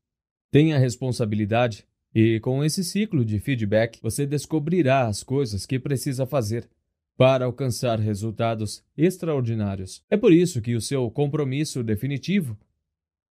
Tenha 0.53 0.78
responsabilidade, 0.78 1.85
e 2.15 2.39
com 2.40 2.65
esse 2.65 2.85
ciclo 2.85 3.24
de 3.24 3.40
feedback 3.40 3.99
você 4.01 4.24
descobrirá 4.24 5.08
as 5.08 5.24
coisas 5.24 5.67
que 5.67 5.81
precisa 5.81 6.24
fazer 6.24 6.69
para 7.17 7.47
alcançar 7.47 7.99
resultados 7.99 8.85
extraordinários. 8.97 10.03
É 10.11 10.17
por 10.17 10.33
isso 10.33 10.61
que 10.61 10.75
o 10.75 10.81
seu 10.81 11.11
compromisso 11.11 11.83
definitivo 11.83 12.57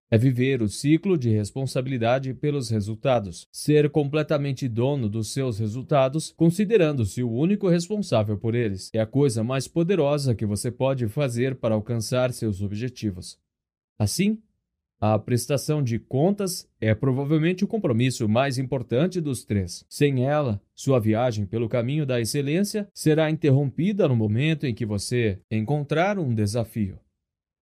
é 0.10 0.18
viver 0.18 0.62
o 0.62 0.70
ciclo 0.70 1.18
de 1.18 1.30
responsabilidade 1.30 2.34
pelos 2.34 2.70
resultados, 2.70 3.48
ser 3.52 3.90
completamente 3.90 4.68
dono 4.68 5.10
dos 5.10 5.34
seus 5.34 5.60
resultados, 5.60 6.34
considerando-se 6.38 7.24
o 7.24 7.32
único 7.32 7.68
responsável 7.68 8.38
por 8.38 8.54
eles. 8.56 8.90
É 8.94 9.00
a 9.00 9.06
coisa 9.06 9.44
mais 9.44 9.68
poderosa 9.68 10.36
que 10.36 10.46
você 10.46 10.72
pode 10.72 11.08
fazer 11.08 11.56
para 11.56 11.76
alcançar 11.76 12.32
seus 12.32 12.62
objetivos. 12.62 13.38
Assim, 13.98 14.42
a 15.00 15.20
prestação 15.20 15.84
de 15.84 16.00
contas 16.00 16.68
é 16.80 16.96
provavelmente 16.96 17.64
o 17.64 17.68
compromisso 17.68 18.28
mais 18.30 18.58
importante 18.58 19.20
dos 19.20 19.44
três. 19.44 19.86
Sem 19.90 20.26
ela, 20.26 20.62
sua 20.74 21.00
viagem 21.00 21.46
pelo 21.46 21.68
caminho 21.68 22.06
da 22.06 22.20
excelência 22.20 22.88
será 22.94 23.30
interrompida 23.30 24.08
no 24.08 24.16
momento 24.16 24.66
em 24.66 24.74
que 24.74 24.86
você 24.86 25.40
encontrar 25.52 26.18
um 26.18 26.34
desafio. 26.34 27.00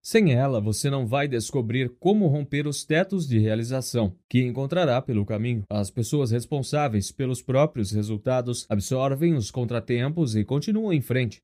Sem 0.05 0.33
ela, 0.33 0.59
você 0.59 0.89
não 0.89 1.07
vai 1.07 1.29
descobrir 1.29 1.89
como 1.97 2.27
romper 2.27 2.67
os 2.67 2.83
tetos 2.83 3.25
de 3.25 3.39
realização 3.39 4.13
que 4.27 4.43
encontrará 4.43 5.01
pelo 5.01 5.25
caminho. 5.25 5.63
As 5.69 5.89
pessoas 5.89 6.29
responsáveis 6.29 7.09
pelos 7.09 7.41
próprios 7.41 7.91
resultados 7.91 8.65
absorvem 8.67 9.33
os 9.33 9.49
contratempos 9.49 10.35
e 10.35 10.43
continuam 10.43 10.91
em 10.91 10.99
frente. 10.99 11.41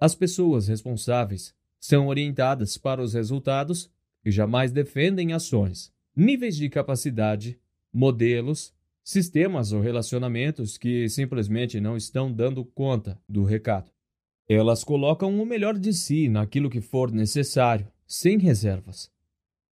As 0.00 0.16
pessoas 0.16 0.66
responsáveis 0.66 1.54
são 1.78 2.08
orientadas 2.08 2.76
para 2.76 3.00
os 3.00 3.14
resultados 3.14 3.88
e 4.24 4.30
jamais 4.30 4.70
defendem 4.70 5.32
ações, 5.32 5.92
níveis 6.14 6.56
de 6.56 6.68
capacidade, 6.68 7.58
modelos, 7.92 8.72
sistemas 9.02 9.72
ou 9.72 9.80
relacionamentos 9.80 10.78
que 10.78 11.08
simplesmente 11.08 11.80
não 11.80 11.96
estão 11.96 12.32
dando 12.32 12.64
conta 12.64 13.20
do 13.28 13.44
recado. 13.44 13.90
Elas 14.48 14.84
colocam 14.84 15.40
o 15.40 15.46
melhor 15.46 15.78
de 15.78 15.92
si 15.92 16.28
naquilo 16.28 16.70
que 16.70 16.80
for 16.80 17.10
necessário, 17.10 17.88
sem 18.06 18.38
reservas. 18.38 19.10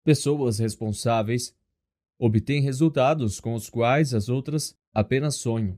Pessoas 0.03 0.59
responsáveis 0.59 1.53
obtêm 2.19 2.61
resultados 2.61 3.39
com 3.39 3.53
os 3.53 3.69
quais 3.69 4.13
as 4.13 4.29
outras 4.29 4.75
apenas 4.93 5.35
sonham. 5.35 5.77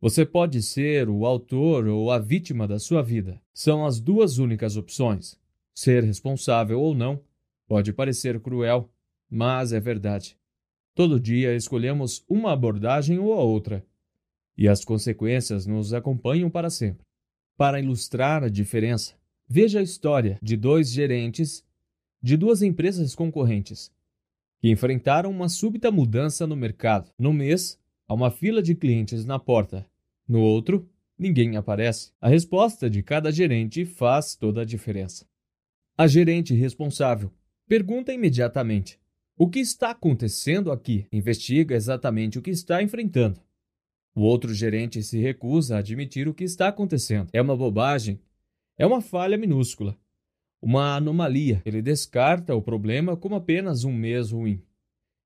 Você 0.00 0.24
pode 0.24 0.62
ser 0.62 1.10
o 1.10 1.26
autor 1.26 1.86
ou 1.86 2.10
a 2.10 2.18
vítima 2.18 2.66
da 2.66 2.78
sua 2.78 3.02
vida. 3.02 3.40
São 3.52 3.84
as 3.84 4.00
duas 4.00 4.38
únicas 4.38 4.76
opções. 4.76 5.38
Ser 5.74 6.04
responsável 6.04 6.80
ou 6.80 6.94
não 6.94 7.20
pode 7.70 7.92
parecer 7.92 8.40
cruel, 8.40 8.90
mas 9.30 9.72
é 9.72 9.78
verdade. 9.78 10.36
Todo 10.92 11.20
dia 11.20 11.54
escolhemos 11.54 12.24
uma 12.28 12.50
abordagem 12.50 13.16
ou 13.20 13.32
a 13.32 13.44
outra, 13.44 13.86
e 14.58 14.66
as 14.66 14.84
consequências 14.84 15.66
nos 15.66 15.94
acompanham 15.94 16.50
para 16.50 16.68
sempre. 16.68 17.06
Para 17.56 17.78
ilustrar 17.78 18.42
a 18.42 18.48
diferença, 18.48 19.14
veja 19.48 19.78
a 19.78 19.84
história 19.84 20.36
de 20.42 20.56
dois 20.56 20.90
gerentes 20.90 21.64
de 22.20 22.36
duas 22.36 22.60
empresas 22.60 23.14
concorrentes 23.14 23.92
que 24.60 24.68
enfrentaram 24.68 25.30
uma 25.30 25.48
súbita 25.48 25.92
mudança 25.92 26.48
no 26.48 26.56
mercado. 26.56 27.12
No 27.16 27.32
mês, 27.32 27.78
há 28.08 28.12
uma 28.12 28.32
fila 28.32 28.60
de 28.60 28.74
clientes 28.74 29.24
na 29.24 29.38
porta. 29.38 29.86
No 30.26 30.40
outro, 30.40 30.90
ninguém 31.16 31.56
aparece. 31.56 32.10
A 32.20 32.28
resposta 32.28 32.90
de 32.90 33.00
cada 33.00 33.30
gerente 33.30 33.84
faz 33.84 34.34
toda 34.34 34.62
a 34.62 34.64
diferença. 34.64 35.24
A 35.96 36.08
gerente 36.08 36.52
responsável 36.52 37.30
pergunta 37.70 38.12
imediatamente: 38.12 38.98
O 39.38 39.48
que 39.48 39.60
está 39.60 39.92
acontecendo 39.92 40.72
aqui? 40.72 41.06
Investiga 41.12 41.76
exatamente 41.76 42.36
o 42.36 42.42
que 42.42 42.50
está 42.50 42.82
enfrentando. 42.82 43.40
O 44.12 44.22
outro 44.22 44.52
gerente 44.52 45.00
se 45.04 45.20
recusa 45.20 45.76
a 45.76 45.78
admitir 45.78 46.26
o 46.26 46.34
que 46.34 46.42
está 46.42 46.66
acontecendo. 46.66 47.28
É 47.32 47.40
uma 47.40 47.56
bobagem. 47.56 48.18
É 48.76 48.84
uma 48.84 49.00
falha 49.00 49.38
minúscula. 49.38 49.96
Uma 50.60 50.96
anomalia. 50.96 51.62
Ele 51.64 51.80
descarta 51.80 52.56
o 52.56 52.60
problema 52.60 53.16
como 53.16 53.36
apenas 53.36 53.84
um 53.84 53.92
mês 53.92 54.32
ruim. 54.32 54.60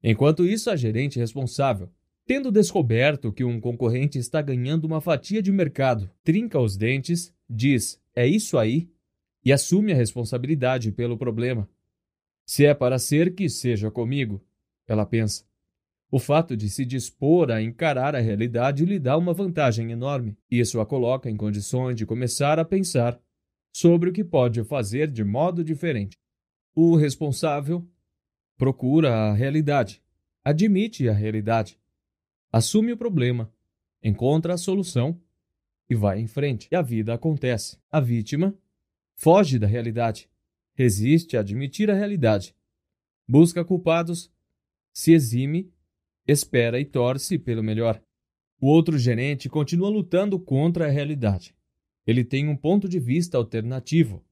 Enquanto 0.03 0.45
isso, 0.45 0.69
a 0.69 0.77
gerente 0.77 1.19
responsável, 1.19 1.89
tendo 2.27 2.53
descoberto 2.53 3.33
que 3.33 3.43
um 3.43 3.59
concorrente 3.59 4.19
está 4.19 4.43
ganhando 4.43 4.85
uma 4.85 5.01
fatia 5.01 5.41
de 5.41 5.51
mercado, 5.51 6.11
trinca 6.23 6.61
os 6.61 6.77
dentes, 6.77 7.35
diz: 7.49 7.99
É 8.15 8.27
isso 8.27 8.59
aí, 8.59 8.91
e 9.43 9.51
assume 9.51 9.93
a 9.95 9.97
responsabilidade 9.97 10.93
pelo 10.93 11.17
problema. 11.17 11.67
Se 12.47 12.67
é 12.67 12.75
para 12.75 12.99
ser 12.99 13.35
que 13.35 13.49
seja 13.49 13.91
comigo, 13.91 14.45
ela 14.87 15.07
pensa. 15.07 15.45
O 16.11 16.19
fato 16.19 16.57
de 16.57 16.69
se 16.69 16.85
dispor 16.85 17.51
a 17.51 17.61
encarar 17.61 18.15
a 18.15 18.21
realidade 18.21 18.85
lhe 18.85 18.99
dá 18.99 19.17
uma 19.17 19.33
vantagem 19.33 19.91
enorme. 19.91 20.37
Isso 20.51 20.81
a 20.81 20.87
coloca 20.87 21.29
em 21.29 21.37
condições 21.37 21.97
de 21.97 22.07
começar 22.07 22.59
a 22.59 22.65
pensar 22.65 23.21
sobre 23.73 24.11
o 24.11 24.13
que 24.13 24.23
pode 24.23 24.63
fazer 24.63 25.11
de 25.11 25.25
modo 25.25 25.65
diferente. 25.65 26.17
O 26.75 26.95
responsável 26.95 27.85
procura 28.57 29.13
a 29.13 29.33
realidade, 29.33 30.03
admite 30.45 31.09
a 31.09 31.13
realidade, 31.13 31.79
assume 32.53 32.93
o 32.93 32.97
problema, 32.97 33.53
encontra 34.03 34.55
a 34.55 34.59
solução 34.59 35.21
e 35.89 35.95
vai 35.95 36.21
em 36.21 36.27
frente. 36.27 36.69
E 36.71 36.77
a 36.77 36.83
vida 36.83 37.15
acontece. 37.15 37.79
A 37.91 37.99
vítima 37.99 38.55
foge 39.17 39.59
da 39.59 39.67
realidade, 39.67 40.29
resiste 40.75 41.37
a 41.37 41.41
admitir 41.41 41.91
a 41.91 41.95
realidade, 41.95 42.55
busca 43.27 43.65
culpados, 43.65 44.31
se 44.93 45.13
exime 45.13 45.73
espera 46.27 46.81
e 46.81 46.85
torce 46.85 47.39
pelo 47.39 47.63
melhor. 47.63 48.03
O 48.61 48.67
outro 48.67 48.99
gerente 48.99 49.49
continua 49.49 49.91
lutando 49.91 50.39
contra 50.39 50.87
a 50.87 50.91
realidade. 50.91 51.55
Ele 52.07 52.25
tem 52.25 52.49
um 52.49 52.57
ponto 52.57 52.89
de 52.89 52.99
vista 52.99 53.37
alternativo, 53.37 54.25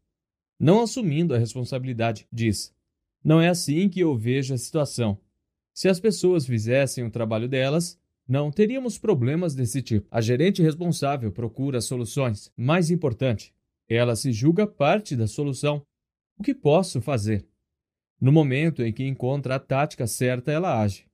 não 0.59 0.81
assumindo 0.83 1.35
a 1.35 1.39
responsabilidade. 1.39 2.27
Diz: 2.33 2.75
Não 3.23 3.41
é 3.41 3.49
assim 3.49 3.89
que 3.89 4.01
eu 4.01 4.17
vejo 4.17 4.55
a 4.55 4.59
situação. 4.59 5.19
Se 5.75 5.89
as 5.89 5.99
pessoas 5.99 6.47
fizessem 6.47 7.05
o 7.05 7.11
trabalho 7.11 7.49
delas, 7.49 7.99
não 8.29 8.51
teríamos 8.51 8.99
problemas 8.99 9.55
desse 9.55 9.83
tipo. 9.83 10.07
A 10.11 10.21
gerente 10.21 10.63
responsável 10.63 11.33
procura 11.33 11.81
soluções. 11.81 12.53
Mais 12.57 12.91
importante, 12.91 13.55
ela 13.89 14.15
se 14.15 14.33
julga 14.33 14.67
parte 14.67 15.17
da 15.17 15.27
solução. 15.27 15.85
O 16.43 16.45
que 16.45 16.57
posso 16.57 17.01
fazer? 17.01 17.47
No 18.21 18.33
momento 18.33 18.83
em 18.83 18.93
que 18.93 19.07
encontra 19.07 19.55
a 19.55 19.59
tática 19.61 20.09
certa, 20.09 20.51
ela 20.51 20.83
age. 20.83 21.07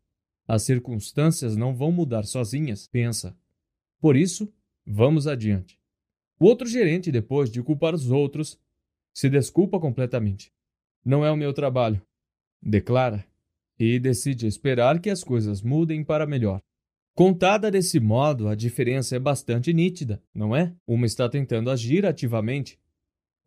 As 0.47 0.63
circunstâncias 0.63 1.55
não 1.55 1.75
vão 1.75 1.93
mudar 1.93 2.25
sozinhas, 2.25 2.89
pensa. 2.89 3.37
Por 4.01 4.17
isso, 4.17 4.51
vamos 4.87 5.27
adiante. 5.27 5.79
O 6.41 6.47
outro 6.47 6.67
gerente, 6.67 7.13
depois 7.13 7.51
de 7.51 7.63
culpar 7.63 7.95
os 7.95 8.11
outros, 8.11 8.59
se 9.13 9.29
desculpa 9.29 9.79
completamente. 9.79 10.51
Não 11.05 11.23
é 11.23 11.31
o 11.31 11.37
meu 11.37 11.53
trabalho, 11.53 12.01
declara, 12.63 13.23
e 13.79 13.99
decide 13.99 14.47
esperar 14.47 14.99
que 14.99 15.11
as 15.11 15.23
coisas 15.23 15.61
mudem 15.61 16.03
para 16.03 16.27
melhor. 16.27 16.63
Contada 17.15 17.71
desse 17.71 18.01
modo, 18.01 18.49
a 18.49 18.55
diferença 18.55 19.15
é 19.15 19.19
bastante 19.19 19.75
nítida, 19.75 20.23
não 20.35 20.57
é? 20.57 20.75
Uma 20.87 21.05
está 21.05 21.29
tentando 21.29 21.71
agir 21.71 22.07
ativamente 22.07 22.79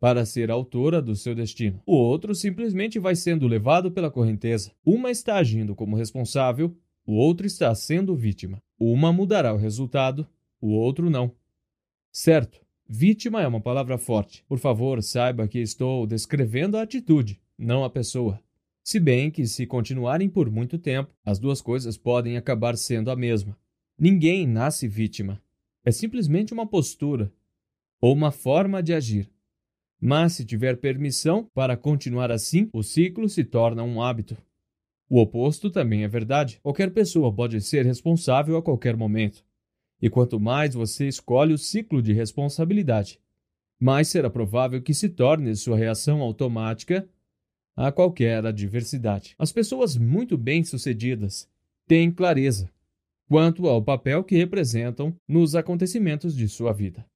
para 0.02 0.26
ser 0.26 0.50
autora 0.50 1.00
do 1.00 1.14
seu 1.14 1.32
destino. 1.32 1.80
O 1.86 1.94
outro 1.94 2.34
simplesmente 2.34 2.98
vai 2.98 3.14
sendo 3.14 3.46
levado 3.46 3.88
pela 3.88 4.10
correnteza. 4.10 4.72
Uma 4.84 5.12
está 5.12 5.36
agindo 5.36 5.76
como 5.76 5.94
responsável, 5.94 6.76
o 7.06 7.12
outro 7.12 7.46
está 7.46 7.72
sendo 7.72 8.16
vítima. 8.16 8.60
Uma 8.76 9.12
mudará 9.12 9.54
o 9.54 9.56
resultado, 9.56 10.26
o 10.60 10.70
outro 10.72 11.08
não. 11.08 11.30
Certo, 12.10 12.60
vítima 12.88 13.42
é 13.42 13.46
uma 13.46 13.60
palavra 13.60 13.96
forte. 13.96 14.44
Por 14.48 14.58
favor, 14.58 15.00
saiba 15.04 15.46
que 15.46 15.60
estou 15.60 16.04
descrevendo 16.04 16.76
a 16.76 16.82
atitude, 16.82 17.40
não 17.56 17.84
a 17.84 17.88
pessoa. 17.88 18.40
Se 18.82 18.98
bem 18.98 19.30
que, 19.30 19.46
se 19.46 19.66
continuarem 19.66 20.28
por 20.28 20.50
muito 20.50 20.78
tempo, 20.78 21.14
as 21.24 21.38
duas 21.38 21.62
coisas 21.62 21.96
podem 21.96 22.36
acabar 22.36 22.76
sendo 22.76 23.08
a 23.08 23.14
mesma. 23.14 23.56
Ninguém 23.96 24.48
nasce 24.48 24.88
vítima. 24.88 25.40
É 25.84 25.92
simplesmente 25.92 26.52
uma 26.52 26.66
postura 26.66 27.32
ou 28.00 28.12
uma 28.12 28.32
forma 28.32 28.82
de 28.82 28.92
agir. 28.92 29.30
Mas, 30.04 30.32
se 30.32 30.44
tiver 30.44 30.78
permissão 30.78 31.48
para 31.54 31.76
continuar 31.76 32.32
assim, 32.32 32.68
o 32.72 32.82
ciclo 32.82 33.28
se 33.28 33.44
torna 33.44 33.84
um 33.84 34.02
hábito. 34.02 34.36
O 35.08 35.20
oposto 35.20 35.70
também 35.70 36.02
é 36.02 36.08
verdade. 36.08 36.58
Qualquer 36.60 36.90
pessoa 36.92 37.32
pode 37.32 37.60
ser 37.60 37.86
responsável 37.86 38.56
a 38.56 38.62
qualquer 38.62 38.96
momento. 38.96 39.44
E 40.00 40.10
quanto 40.10 40.40
mais 40.40 40.74
você 40.74 41.06
escolhe 41.06 41.54
o 41.54 41.58
ciclo 41.58 42.02
de 42.02 42.12
responsabilidade, 42.12 43.20
mais 43.78 44.08
será 44.08 44.28
provável 44.28 44.82
que 44.82 44.92
se 44.92 45.08
torne 45.08 45.54
sua 45.54 45.76
reação 45.76 46.20
automática 46.20 47.08
a 47.76 47.92
qualquer 47.92 48.44
adversidade. 48.44 49.36
As 49.38 49.52
pessoas 49.52 49.96
muito 49.96 50.36
bem-sucedidas 50.36 51.48
têm 51.86 52.10
clareza 52.10 52.68
quanto 53.28 53.68
ao 53.68 53.80
papel 53.80 54.24
que 54.24 54.36
representam 54.36 55.14
nos 55.28 55.54
acontecimentos 55.54 56.36
de 56.36 56.48
sua 56.48 56.72
vida. 56.72 57.06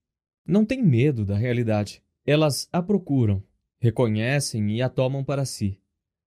Não 0.47 0.65
têm 0.65 0.85
medo 0.85 1.25
da 1.25 1.37
realidade. 1.37 2.01
Elas 2.27 2.69
a 2.73 2.83
procuram, 2.83 3.41
reconhecem 3.81 4.77
e 4.77 4.83
a 4.83 4.89
tomam 4.89 5.23
para 5.23 5.45
si. 5.45 5.79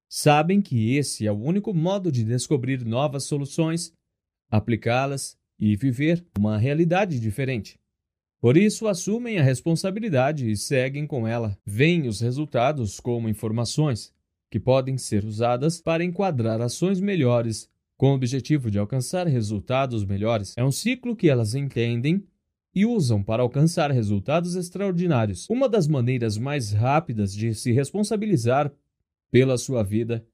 Sabem 0.08 0.62
que 0.62 0.96
esse 0.96 1.28
é 1.28 1.32
o 1.32 1.38
único 1.38 1.74
modo 1.74 2.10
de 2.10 2.24
descobrir 2.24 2.86
novas 2.86 3.26
soluções, 3.26 3.92
aplicá-las 4.50 5.38
e 5.60 5.76
viver 5.76 6.26
uma 6.38 6.58
realidade 6.58 7.20
diferente. 7.20 7.78
Por 8.40 8.56
isso, 8.56 8.88
assumem 8.88 9.38
a 9.38 9.44
responsabilidade 9.44 10.50
e 10.50 10.56
seguem 10.56 11.06
com 11.06 11.28
ela. 11.28 11.58
Veem 11.66 12.08
os 12.08 12.22
resultados 12.22 13.02
como 13.02 13.28
informações 13.28 14.14
que 14.50 14.60
podem 14.60 14.98
ser 14.98 15.26
usadas 15.26 15.82
para 15.82 16.04
enquadrar 16.04 16.62
ações 16.62 17.02
melhores 17.02 17.70
com 17.98 18.12
o 18.12 18.16
objetivo 18.16 18.72
de 18.72 18.80
alcançar 18.80 19.28
resultados 19.28 20.06
melhores. 20.06 20.54
É 20.58 20.64
um 20.64 20.72
ciclo 20.72 21.18
que 21.18 21.30
elas 21.30 21.54
entendem 21.54 22.26
e 22.74 22.86
usam 22.86 23.24
para 23.24 23.44
alcançar 23.44 23.92
resultados 23.92 24.56
extraordinários. 24.56 25.50
Uma 25.50 25.68
das 25.68 25.88
maneiras 25.88 26.38
mais 26.38 26.72
rápidas 26.72 27.34
de 27.34 27.54
se 27.54 27.72
responsabilizar 27.72 28.72
pela 29.32 29.58
sua 29.58 29.84
vida 29.84 30.26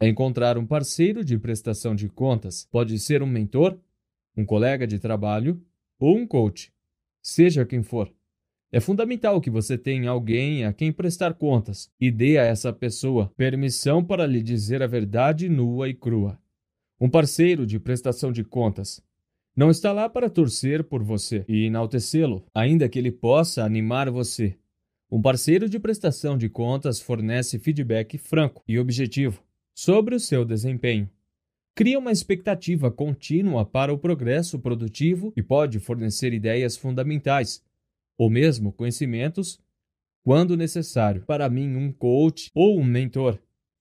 é 0.00 0.08
encontrar 0.08 0.56
um 0.56 0.66
parceiro 0.66 1.24
de 1.24 1.38
prestação 1.38 1.94
de 1.94 2.08
contas. 2.08 2.66
Pode 2.70 2.98
ser 2.98 3.22
um 3.22 3.26
mentor, 3.26 3.78
um 4.36 4.44
colega 4.44 4.86
de 4.86 4.98
trabalho 4.98 5.60
ou 5.98 6.16
um 6.16 6.26
coach, 6.26 6.72
seja 7.20 7.66
quem 7.66 7.82
for. 7.82 8.12
É 8.70 8.80
fundamental 8.80 9.40
que 9.40 9.50
você 9.50 9.78
tenha 9.78 10.10
alguém 10.10 10.64
a 10.64 10.72
quem 10.72 10.92
prestar 10.92 11.34
contas 11.34 11.90
e 11.98 12.10
dê 12.10 12.38
a 12.38 12.44
essa 12.44 12.72
pessoa 12.72 13.32
permissão 13.36 14.04
para 14.04 14.26
lhe 14.26 14.42
dizer 14.42 14.82
a 14.82 14.86
verdade 14.86 15.48
nua 15.48 15.88
e 15.88 15.94
crua 15.94 16.38
um 17.00 17.08
parceiro 17.08 17.64
de 17.64 17.78
prestação 17.78 18.32
de 18.32 18.42
contas. 18.42 19.00
Não 19.58 19.72
está 19.72 19.92
lá 19.92 20.08
para 20.08 20.30
torcer 20.30 20.84
por 20.84 21.02
você 21.02 21.44
e 21.48 21.64
enaltecê-lo, 21.64 22.46
ainda 22.54 22.88
que 22.88 22.96
ele 22.96 23.10
possa 23.10 23.64
animar 23.64 24.08
você. 24.08 24.56
Um 25.10 25.20
parceiro 25.20 25.68
de 25.68 25.80
prestação 25.80 26.38
de 26.38 26.48
contas 26.48 27.00
fornece 27.00 27.58
feedback 27.58 28.16
franco 28.18 28.62
e 28.68 28.78
objetivo 28.78 29.42
sobre 29.74 30.14
o 30.14 30.20
seu 30.20 30.44
desempenho. 30.44 31.10
Cria 31.74 31.98
uma 31.98 32.12
expectativa 32.12 32.88
contínua 32.88 33.66
para 33.66 33.92
o 33.92 33.98
progresso 33.98 34.60
produtivo 34.60 35.32
e 35.36 35.42
pode 35.42 35.80
fornecer 35.80 36.32
ideias 36.32 36.76
fundamentais, 36.76 37.60
ou 38.16 38.30
mesmo 38.30 38.70
conhecimentos, 38.70 39.58
quando 40.22 40.56
necessário. 40.56 41.24
Para 41.26 41.50
mim, 41.50 41.74
um 41.74 41.90
coach 41.90 42.48
ou 42.54 42.78
um 42.78 42.84
mentor 42.84 43.36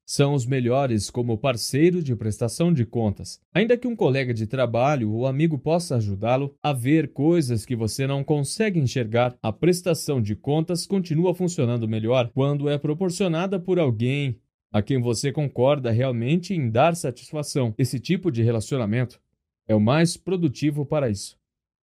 são 0.09 0.33
os 0.33 0.45
melhores 0.45 1.09
como 1.09 1.38
parceiro 1.38 2.01
de 2.01 2.15
prestação 2.15 2.72
de 2.72 2.85
contas. 2.85 3.41
Ainda 3.53 3.75
que 3.75 3.90
um 3.90 3.95
colega 3.95 4.33
de 4.33 4.47
trabalho 4.47 5.11
ou 5.11 5.27
amigo 5.27 5.59
possa 5.59 5.97
ajudá-lo 5.97 6.56
a 6.63 6.72
ver 6.72 7.11
coisas 7.11 7.65
que 7.65 7.75
você 7.75 8.07
não 8.07 8.23
consegue 8.23 8.79
enxergar, 8.79 9.38
a 9.43 9.51
prestação 9.51 10.22
de 10.22 10.33
contas 10.33 10.88
continua 10.88 11.35
funcionando 11.35 11.90
melhor 11.90 12.31
quando 12.33 12.69
é 12.69 12.77
proporcionada 12.77 13.59
por 13.59 13.77
alguém 13.77 14.40
a 14.72 14.81
quem 14.81 15.01
você 15.01 15.29
concorda 15.29 15.91
realmente 15.91 16.53
em 16.53 16.69
dar 16.69 16.95
satisfação. 16.95 17.75
Esse 17.77 17.99
tipo 17.99 18.31
de 18.31 18.41
relacionamento 18.41 19.19
é 19.67 19.75
o 19.75 19.79
mais 19.81 20.15
produtivo 20.15 20.85
para 20.85 21.09
isso. 21.09 21.38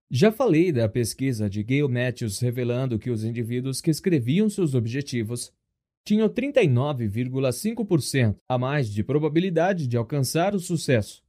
Já 0.08 0.31
falei 0.31 0.71
da 0.71 0.88
pesquisa 0.88 1.51
de 1.51 1.65
Gail 1.65 1.88
Matthews 1.88 2.38
revelando 2.38 3.01
que 3.01 3.10
os 3.10 3.24
indivíduos 3.24 3.81
que 3.81 3.90
escreviam 3.90 4.49
seus 4.49 4.74
objetivos 4.74 5.53
tinham 6.04 6.28
39,5% 6.28 8.36
a 8.49 8.58
mais 8.58 8.88
de 8.88 9.04
probabilidade 9.04 9.86
de 9.86 9.97
alcançar 9.97 10.52
o 10.54 10.60
sucesso. 10.60 11.22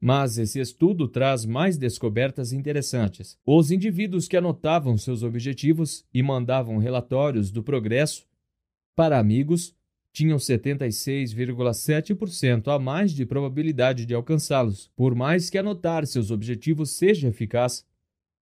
Mas 0.00 0.38
esse 0.38 0.58
estudo 0.58 1.06
traz 1.06 1.44
mais 1.44 1.76
descobertas 1.78 2.52
interessantes. 2.52 3.38
Os 3.46 3.70
indivíduos 3.70 4.26
que 4.26 4.36
anotavam 4.36 4.98
seus 4.98 5.22
objetivos 5.22 6.04
e 6.12 6.20
mandavam 6.22 6.78
relatórios 6.78 7.52
do 7.52 7.62
progresso 7.62 8.26
para 8.96 9.18
amigos 9.18 9.76
tinham 10.12 10.38
76,7% 10.38 12.68
a 12.68 12.78
mais 12.78 13.12
de 13.12 13.24
probabilidade 13.24 14.04
de 14.04 14.12
alcançá-los, 14.12 14.90
por 14.94 15.14
mais 15.14 15.48
que 15.48 15.56
anotar 15.56 16.06
seus 16.06 16.30
objetivos 16.30 16.90
seja 16.90 17.28
eficaz. 17.28 17.86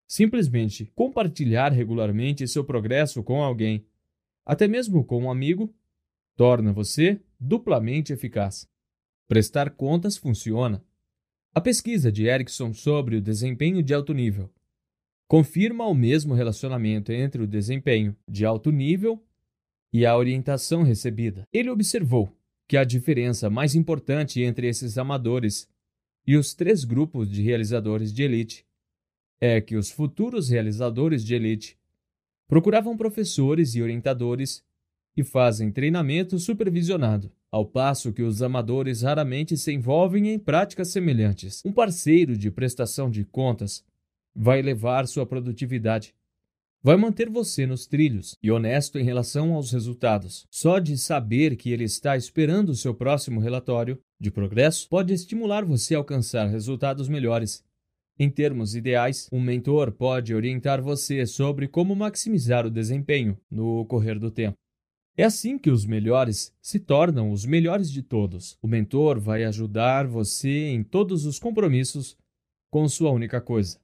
Simplesmente 0.08 0.90
compartilhar 0.94 1.72
regularmente 1.72 2.48
seu 2.48 2.64
progresso 2.64 3.22
com 3.22 3.40
alguém 3.42 3.84
até 4.44 4.66
mesmo 4.66 5.04
com 5.04 5.24
um 5.24 5.30
amigo, 5.30 5.72
torna 6.36 6.72
você 6.72 7.20
duplamente 7.38 8.12
eficaz. 8.12 8.68
Prestar 9.28 9.70
contas 9.70 10.16
funciona. 10.16 10.84
A 11.54 11.60
pesquisa 11.60 12.10
de 12.10 12.26
Erickson 12.26 12.72
sobre 12.72 13.16
o 13.16 13.20
desempenho 13.20 13.82
de 13.82 13.94
alto 13.94 14.12
nível 14.12 14.50
confirma 15.26 15.86
o 15.86 15.94
mesmo 15.94 16.34
relacionamento 16.34 17.12
entre 17.12 17.40
o 17.40 17.46
desempenho 17.46 18.16
de 18.26 18.44
alto 18.44 18.72
nível 18.72 19.24
e 19.92 20.04
a 20.04 20.16
orientação 20.16 20.82
recebida. 20.82 21.46
Ele 21.52 21.70
observou 21.70 22.36
que 22.66 22.76
a 22.76 22.82
diferença 22.82 23.48
mais 23.48 23.74
importante 23.74 24.42
entre 24.42 24.68
esses 24.68 24.98
amadores 24.98 25.68
e 26.26 26.36
os 26.36 26.54
três 26.54 26.84
grupos 26.84 27.30
de 27.30 27.42
realizadores 27.42 28.12
de 28.12 28.22
elite 28.22 28.66
é 29.40 29.60
que 29.60 29.76
os 29.76 29.90
futuros 29.90 30.48
realizadores 30.48 31.24
de 31.24 31.34
elite 31.34 31.78
procuravam 32.50 32.96
professores 32.96 33.76
e 33.76 33.82
orientadores 33.82 34.60
e 35.16 35.22
fazem 35.22 35.70
treinamento 35.70 36.36
supervisionado, 36.36 37.30
ao 37.48 37.64
passo 37.64 38.12
que 38.12 38.22
os 38.22 38.42
amadores 38.42 39.02
raramente 39.02 39.56
se 39.56 39.72
envolvem 39.72 40.30
em 40.30 40.36
práticas 40.36 40.88
semelhantes. 40.88 41.62
Um 41.64 41.70
parceiro 41.70 42.36
de 42.36 42.50
prestação 42.50 43.08
de 43.08 43.24
contas 43.24 43.84
vai 44.34 44.58
elevar 44.58 45.06
sua 45.06 45.24
produtividade, 45.24 46.12
vai 46.82 46.96
manter 46.96 47.30
você 47.30 47.66
nos 47.66 47.86
trilhos 47.86 48.34
e 48.42 48.50
honesto 48.50 48.98
em 48.98 49.04
relação 49.04 49.54
aos 49.54 49.70
resultados. 49.70 50.44
Só 50.50 50.80
de 50.80 50.98
saber 50.98 51.54
que 51.54 51.70
ele 51.70 51.84
está 51.84 52.16
esperando 52.16 52.70
o 52.70 52.76
seu 52.76 52.92
próximo 52.92 53.38
relatório 53.38 53.96
de 54.18 54.28
progresso 54.28 54.88
pode 54.88 55.14
estimular 55.14 55.64
você 55.64 55.94
a 55.94 55.98
alcançar 55.98 56.48
resultados 56.48 57.08
melhores 57.08 57.62
em 58.22 58.28
termos 58.28 58.76
ideais, 58.76 59.30
um 59.32 59.40
mentor 59.40 59.90
pode 59.92 60.34
orientar 60.34 60.82
você 60.82 61.24
sobre 61.24 61.66
como 61.66 61.96
maximizar 61.96 62.66
o 62.66 62.70
desempenho 62.70 63.34
no 63.50 63.86
correr 63.86 64.18
do 64.18 64.30
tempo. 64.30 64.58
É 65.16 65.24
assim 65.24 65.56
que 65.56 65.70
os 65.70 65.86
melhores 65.86 66.54
se 66.60 66.78
tornam 66.78 67.32
os 67.32 67.46
melhores 67.46 67.90
de 67.90 68.02
todos. 68.02 68.58
O 68.60 68.68
mentor 68.68 69.18
vai 69.18 69.44
ajudar 69.44 70.06
você 70.06 70.68
em 70.68 70.84
todos 70.84 71.24
os 71.24 71.38
compromissos 71.38 72.14
com 72.70 72.86
sua 72.90 73.10
única 73.10 73.40
coisa. 73.40 73.80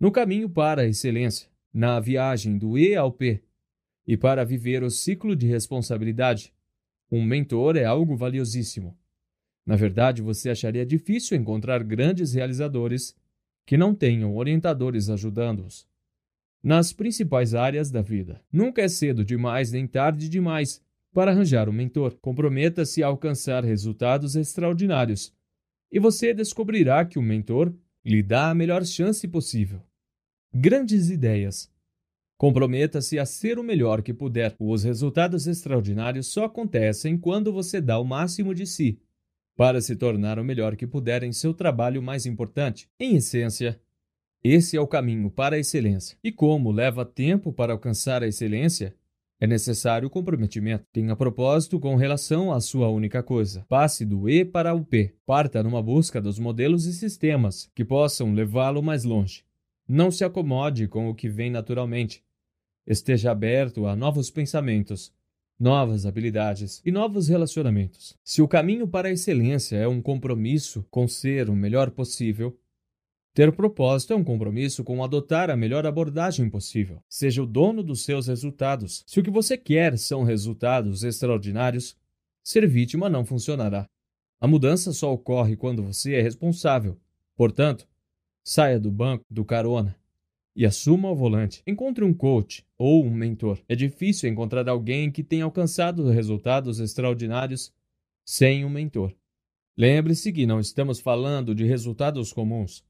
No 0.00 0.10
caminho 0.10 0.48
para 0.48 0.80
a 0.80 0.86
excelência, 0.86 1.46
na 1.70 2.00
viagem 2.00 2.56
do 2.56 2.78
E 2.78 2.96
ao 2.96 3.12
P, 3.12 3.44
e 4.06 4.16
para 4.16 4.42
viver 4.42 4.82
o 4.82 4.90
ciclo 4.90 5.36
de 5.36 5.46
responsabilidade, 5.46 6.50
um 7.12 7.22
mentor 7.22 7.76
é 7.76 7.84
algo 7.84 8.16
valiosíssimo. 8.16 8.96
Na 9.66 9.76
verdade, 9.76 10.22
você 10.22 10.48
acharia 10.48 10.86
difícil 10.86 11.36
encontrar 11.36 11.84
grandes 11.84 12.32
realizadores 12.32 13.19
que 13.66 13.76
não 13.76 13.94
tenham 13.94 14.36
orientadores 14.36 15.08
ajudando-os 15.08 15.88
nas 16.62 16.92
principais 16.92 17.54
áreas 17.54 17.90
da 17.90 18.02
vida. 18.02 18.40
Nunca 18.52 18.82
é 18.82 18.88
cedo 18.88 19.24
demais 19.24 19.72
nem 19.72 19.86
tarde 19.86 20.28
demais 20.28 20.82
para 21.12 21.30
arranjar 21.30 21.68
um 21.68 21.72
mentor. 21.72 22.16
Comprometa-se 22.20 23.02
a 23.02 23.06
alcançar 23.06 23.64
resultados 23.64 24.36
extraordinários 24.36 25.32
e 25.90 25.98
você 25.98 26.32
descobrirá 26.32 27.04
que 27.04 27.18
o 27.18 27.22
mentor 27.22 27.74
lhe 28.04 28.22
dá 28.22 28.50
a 28.50 28.54
melhor 28.54 28.84
chance 28.84 29.26
possível. 29.26 29.82
Grandes 30.54 31.10
ideias. 31.10 31.70
Comprometa-se 32.36 33.18
a 33.18 33.26
ser 33.26 33.58
o 33.58 33.62
melhor 33.62 34.02
que 34.02 34.14
puder. 34.14 34.54
Os 34.58 34.84
resultados 34.84 35.46
extraordinários 35.46 36.28
só 36.28 36.44
acontecem 36.44 37.18
quando 37.18 37.52
você 37.52 37.80
dá 37.80 37.98
o 37.98 38.04
máximo 38.04 38.54
de 38.54 38.66
si 38.66 38.98
para 39.60 39.82
se 39.82 39.94
tornar 39.94 40.38
o 40.38 40.42
melhor 40.42 40.74
que 40.74 40.86
puder 40.86 41.22
em 41.22 41.34
seu 41.34 41.52
trabalho 41.52 42.02
mais 42.02 42.24
importante. 42.24 42.88
Em 42.98 43.16
essência, 43.16 43.78
esse 44.42 44.74
é 44.74 44.80
o 44.80 44.86
caminho 44.86 45.30
para 45.30 45.56
a 45.56 45.58
excelência. 45.58 46.16
E 46.24 46.32
como 46.32 46.72
leva 46.72 47.04
tempo 47.04 47.52
para 47.52 47.74
alcançar 47.74 48.22
a 48.22 48.26
excelência, 48.26 48.96
é 49.38 49.46
necessário 49.46 50.08
comprometimento. 50.08 50.86
Tenha 50.90 51.14
propósito 51.14 51.78
com 51.78 51.94
relação 51.94 52.50
à 52.50 52.58
sua 52.58 52.88
única 52.88 53.22
coisa. 53.22 53.66
Passe 53.68 54.06
do 54.06 54.30
E 54.30 54.46
para 54.46 54.72
o 54.72 54.82
P. 54.82 55.14
Parta 55.26 55.62
numa 55.62 55.82
busca 55.82 56.22
dos 56.22 56.38
modelos 56.38 56.86
e 56.86 56.94
sistemas 56.94 57.70
que 57.74 57.84
possam 57.84 58.32
levá-lo 58.32 58.82
mais 58.82 59.04
longe. 59.04 59.44
Não 59.86 60.10
se 60.10 60.24
acomode 60.24 60.88
com 60.88 61.10
o 61.10 61.14
que 61.14 61.28
vem 61.28 61.50
naturalmente. 61.50 62.24
Esteja 62.86 63.30
aberto 63.30 63.84
a 63.86 63.94
novos 63.94 64.30
pensamentos, 64.30 65.12
novas 65.60 66.06
habilidades 66.06 66.80
e 66.86 66.90
novos 66.90 67.28
relacionamentos. 67.28 68.16
Se 68.24 68.40
o 68.40 68.48
caminho 68.48 68.88
para 68.88 69.08
a 69.08 69.12
excelência 69.12 69.76
é 69.76 69.86
um 69.86 70.00
compromisso 70.00 70.86
com 70.90 71.06
ser 71.06 71.50
o 71.50 71.54
melhor 71.54 71.90
possível, 71.90 72.58
ter 73.34 73.52
propósito 73.52 74.14
é 74.14 74.16
um 74.16 74.24
compromisso 74.24 74.82
com 74.82 75.04
adotar 75.04 75.50
a 75.50 75.56
melhor 75.56 75.86
abordagem 75.86 76.48
possível. 76.48 77.02
Seja 77.06 77.42
o 77.42 77.46
dono 77.46 77.82
dos 77.82 78.02
seus 78.04 78.26
resultados. 78.26 79.04
Se 79.06 79.20
o 79.20 79.22
que 79.22 79.30
você 79.30 79.58
quer 79.58 79.98
são 79.98 80.24
resultados 80.24 81.04
extraordinários, 81.04 81.94
ser 82.42 82.66
vítima 82.66 83.10
não 83.10 83.26
funcionará. 83.26 83.86
A 84.40 84.48
mudança 84.48 84.94
só 84.94 85.12
ocorre 85.12 85.56
quando 85.56 85.82
você 85.82 86.14
é 86.14 86.22
responsável. 86.22 86.98
Portanto, 87.36 87.86
saia 88.42 88.80
do 88.80 88.90
banco 88.90 89.26
do 89.30 89.44
carona 89.44 89.99
e 90.54 90.66
assuma 90.66 91.10
o 91.10 91.16
volante. 91.16 91.62
Encontre 91.66 92.04
um 92.04 92.12
coach 92.12 92.64
ou 92.76 93.04
um 93.04 93.10
mentor. 93.10 93.58
É 93.68 93.74
difícil 93.74 94.28
encontrar 94.28 94.68
alguém 94.68 95.10
que 95.10 95.22
tenha 95.22 95.44
alcançado 95.44 96.08
resultados 96.10 96.80
extraordinários 96.80 97.72
sem 98.24 98.64
um 98.64 98.70
mentor. 98.70 99.14
Lembre-se 99.76 100.32
que 100.32 100.46
não 100.46 100.60
estamos 100.60 101.00
falando 101.00 101.54
de 101.54 101.64
resultados 101.64 102.32
comuns. 102.32 102.84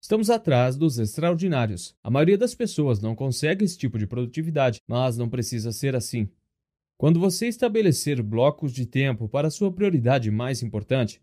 Estamos 0.00 0.30
atrás 0.30 0.76
dos 0.76 0.98
extraordinários. 0.98 1.94
A 2.02 2.10
maioria 2.10 2.38
das 2.38 2.54
pessoas 2.54 3.00
não 3.00 3.14
consegue 3.14 3.64
esse 3.64 3.76
tipo 3.76 3.98
de 3.98 4.06
produtividade, 4.06 4.80
mas 4.88 5.18
não 5.18 5.28
precisa 5.28 5.72
ser 5.72 5.94
assim. 5.94 6.30
Quando 6.96 7.18
você 7.18 7.48
estabelecer 7.48 8.22
blocos 8.22 8.72
de 8.72 8.86
tempo 8.86 9.28
para 9.28 9.50
sua 9.50 9.72
prioridade 9.72 10.30
mais 10.30 10.62
importante, 10.62 11.20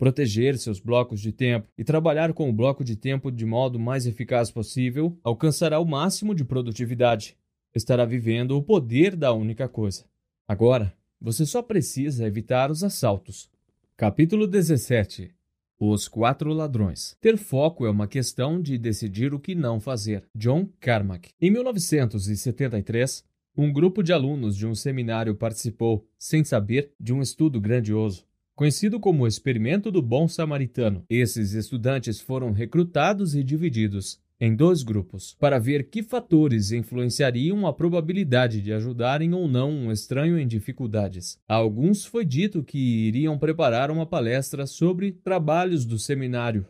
proteger 0.00 0.56
seus 0.56 0.80
blocos 0.80 1.20
de 1.20 1.30
tempo 1.30 1.68
e 1.76 1.84
trabalhar 1.84 2.32
com 2.32 2.48
o 2.48 2.52
bloco 2.54 2.82
de 2.82 2.96
tempo 2.96 3.30
de 3.30 3.44
modo 3.44 3.78
mais 3.78 4.06
eficaz 4.06 4.50
possível, 4.50 5.14
alcançará 5.22 5.78
o 5.78 5.84
máximo 5.84 6.34
de 6.34 6.42
produtividade. 6.42 7.36
Estará 7.74 8.06
vivendo 8.06 8.56
o 8.56 8.62
poder 8.62 9.14
da 9.14 9.30
única 9.34 9.68
coisa. 9.68 10.06
Agora, 10.48 10.94
você 11.20 11.44
só 11.44 11.60
precisa 11.60 12.26
evitar 12.26 12.70
os 12.70 12.82
assaltos. 12.82 13.50
Capítulo 13.94 14.46
17 14.46 15.34
os 15.78 16.08
Quatro 16.08 16.52
Ladrões. 16.52 17.16
Ter 17.22 17.38
foco 17.38 17.86
é 17.86 17.90
uma 17.90 18.06
questão 18.06 18.60
de 18.60 18.76
decidir 18.76 19.32
o 19.32 19.40
que 19.40 19.54
não 19.54 19.80
fazer. 19.80 20.24
John 20.34 20.68
Carmack. 20.78 21.30
Em 21.40 21.50
1973, 21.50 23.24
um 23.56 23.72
grupo 23.72 24.02
de 24.02 24.12
alunos 24.12 24.56
de 24.56 24.66
um 24.66 24.74
seminário 24.74 25.34
participou, 25.34 26.06
sem 26.18 26.44
saber, 26.44 26.92
de 27.00 27.14
um 27.14 27.22
estudo 27.22 27.58
grandioso. 27.58 28.26
Conhecido 28.60 29.00
como 29.00 29.24
o 29.24 29.26
Experimento 29.26 29.90
do 29.90 30.02
Bom 30.02 30.28
Samaritano, 30.28 31.02
esses 31.08 31.54
estudantes 31.54 32.20
foram 32.20 32.52
recrutados 32.52 33.34
e 33.34 33.42
divididos 33.42 34.20
em 34.38 34.54
dois 34.54 34.82
grupos 34.82 35.34
para 35.40 35.58
ver 35.58 35.88
que 35.88 36.02
fatores 36.02 36.70
influenciariam 36.70 37.66
a 37.66 37.72
probabilidade 37.72 38.60
de 38.60 38.70
ajudarem 38.70 39.32
ou 39.32 39.48
não 39.48 39.70
um 39.70 39.90
estranho 39.90 40.38
em 40.38 40.46
dificuldades. 40.46 41.38
A 41.48 41.54
alguns 41.54 42.04
foi 42.04 42.22
dito 42.22 42.62
que 42.62 42.76
iriam 42.78 43.38
preparar 43.38 43.90
uma 43.90 44.04
palestra 44.04 44.66
sobre 44.66 45.10
trabalhos 45.10 45.86
do 45.86 45.98
seminário. 45.98 46.66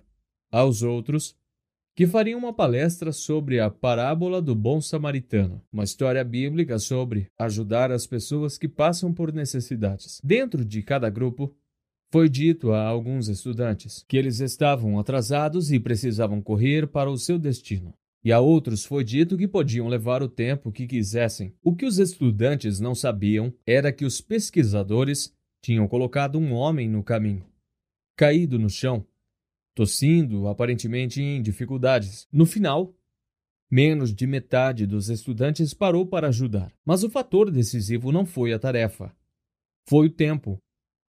Aos 0.48 0.84
outros, 0.84 1.34
que 1.96 2.06
fariam 2.06 2.38
uma 2.38 2.52
palestra 2.54 3.10
sobre 3.10 3.58
a 3.58 3.68
parábola 3.68 4.40
do 4.40 4.54
bom 4.54 4.80
samaritano, 4.80 5.60
uma 5.72 5.82
história 5.82 6.22
bíblica 6.22 6.78
sobre 6.78 7.26
ajudar 7.36 7.90
as 7.90 8.06
pessoas 8.06 8.56
que 8.56 8.68
passam 8.68 9.12
por 9.12 9.32
necessidades. 9.32 10.20
Dentro 10.22 10.64
de 10.64 10.82
cada 10.82 11.10
grupo, 11.10 11.52
foi 12.10 12.28
dito 12.28 12.72
a 12.72 12.82
alguns 12.82 13.28
estudantes 13.28 14.04
que 14.08 14.16
eles 14.16 14.40
estavam 14.40 14.98
atrasados 14.98 15.70
e 15.70 15.78
precisavam 15.78 16.42
correr 16.42 16.88
para 16.88 17.10
o 17.10 17.16
seu 17.16 17.38
destino. 17.38 17.94
E 18.22 18.32
a 18.32 18.40
outros 18.40 18.84
foi 18.84 19.02
dito 19.02 19.36
que 19.38 19.48
podiam 19.48 19.88
levar 19.88 20.22
o 20.22 20.28
tempo 20.28 20.72
que 20.72 20.86
quisessem. 20.86 21.54
O 21.62 21.74
que 21.74 21.86
os 21.86 21.98
estudantes 21.98 22.80
não 22.80 22.94
sabiam 22.94 23.54
era 23.66 23.92
que 23.92 24.04
os 24.04 24.20
pesquisadores 24.20 25.32
tinham 25.62 25.86
colocado 25.88 26.38
um 26.38 26.52
homem 26.52 26.88
no 26.88 27.02
caminho, 27.02 27.46
caído 28.16 28.58
no 28.58 28.68
chão, 28.68 29.06
tossindo, 29.74 30.48
aparentemente 30.48 31.22
em 31.22 31.40
dificuldades. 31.40 32.26
No 32.32 32.44
final, 32.44 32.94
menos 33.70 34.12
de 34.12 34.26
metade 34.26 34.84
dos 34.84 35.08
estudantes 35.08 35.72
parou 35.72 36.04
para 36.04 36.28
ajudar. 36.28 36.72
Mas 36.84 37.04
o 37.04 37.10
fator 37.10 37.50
decisivo 37.50 38.10
não 38.10 38.26
foi 38.26 38.52
a 38.52 38.58
tarefa, 38.58 39.14
foi 39.88 40.08
o 40.08 40.12
tempo. 40.12 40.60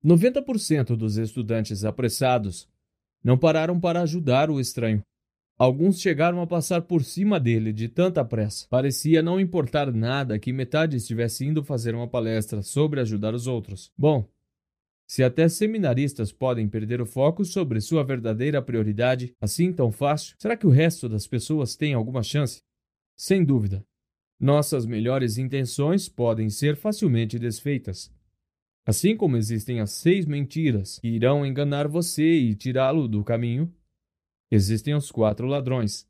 90% 0.05 0.97
dos 0.97 1.17
estudantes 1.17 1.85
apressados 1.85 2.69
não 3.23 3.37
pararam 3.37 3.79
para 3.79 4.03
ajudar 4.03 4.51
o 4.51 4.61
estranho. 4.61 5.03
Alguns 5.59 6.01
chegaram 6.01 6.41
a 6.41 6.47
passar 6.47 6.83
por 6.83 7.03
cima 7.03 7.41
dele 7.41 7.73
de 7.73 7.89
tanta 7.89 8.25
pressa. 8.25 8.67
Parecia 8.71 9.21
não 9.21 9.41
importar 9.41 9.93
nada 9.93 10.39
que 10.39 10.53
metade 10.53 10.97
estivesse 10.97 11.45
indo 11.45 11.65
fazer 11.65 11.97
uma 11.97 12.07
palestra 12.07 12.63
sobre 12.63 13.01
ajudar 13.01 13.35
os 13.35 13.49
outros. 13.49 13.91
Bom, 13.99 14.29
se 15.05 15.25
até 15.25 15.49
seminaristas 15.49 16.31
podem 16.31 16.69
perder 16.69 17.01
o 17.01 17.07
foco 17.07 17.45
sobre 17.45 17.81
sua 17.81 18.05
verdadeira 18.05 18.63
prioridade 18.63 19.35
assim 19.41 19.73
tão 19.73 19.91
fácil, 19.91 20.37
será 20.39 20.57
que 20.57 20.67
o 20.67 20.71
resto 20.71 21.09
das 21.09 21.27
pessoas 21.27 21.75
tem 21.75 21.93
alguma 21.93 22.23
chance? 22.23 22.63
Sem 23.17 23.45
dúvida. 23.45 23.85
Nossas 24.39 24.87
melhores 24.87 25.39
intenções 25.39 26.09
podem 26.09 26.49
ser 26.51 26.77
facilmente 26.77 27.37
desfeitas. 27.37 28.13
Assim 28.89 29.15
como 29.15 29.37
existem 29.37 29.81
as 29.81 29.91
seis 29.91 30.25
mentiras 30.25 30.99
que 30.99 31.09
irão 31.09 31.45
enganar 31.45 31.87
você 31.87 32.25
e 32.25 32.55
tirá-lo 32.55 33.07
do 33.07 33.23
caminho, 33.23 33.71
existem 34.51 34.95
os 34.95 35.11
quatro 35.11 35.47
ladrões 35.47 36.09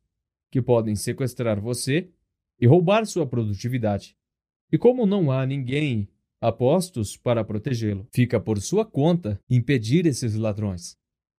que 0.48 0.62
podem 0.62 0.94
sequestrar 0.94 1.60
você 1.60 2.08
e 2.56 2.68
roubar 2.68 3.04
sua 3.04 3.26
produtividade. 3.26 4.16
E 4.70 4.78
como 4.78 5.06
não 5.06 5.32
há 5.32 5.44
ninguém 5.44 6.08
a 6.40 6.52
postos 6.52 7.16
para 7.16 7.42
protegê-lo, 7.42 8.06
fica 8.12 8.38
por 8.38 8.60
sua 8.60 8.86
conta 8.86 9.42
impedir 9.50 10.06
esses 10.06 10.36
ladrões. 10.36 10.96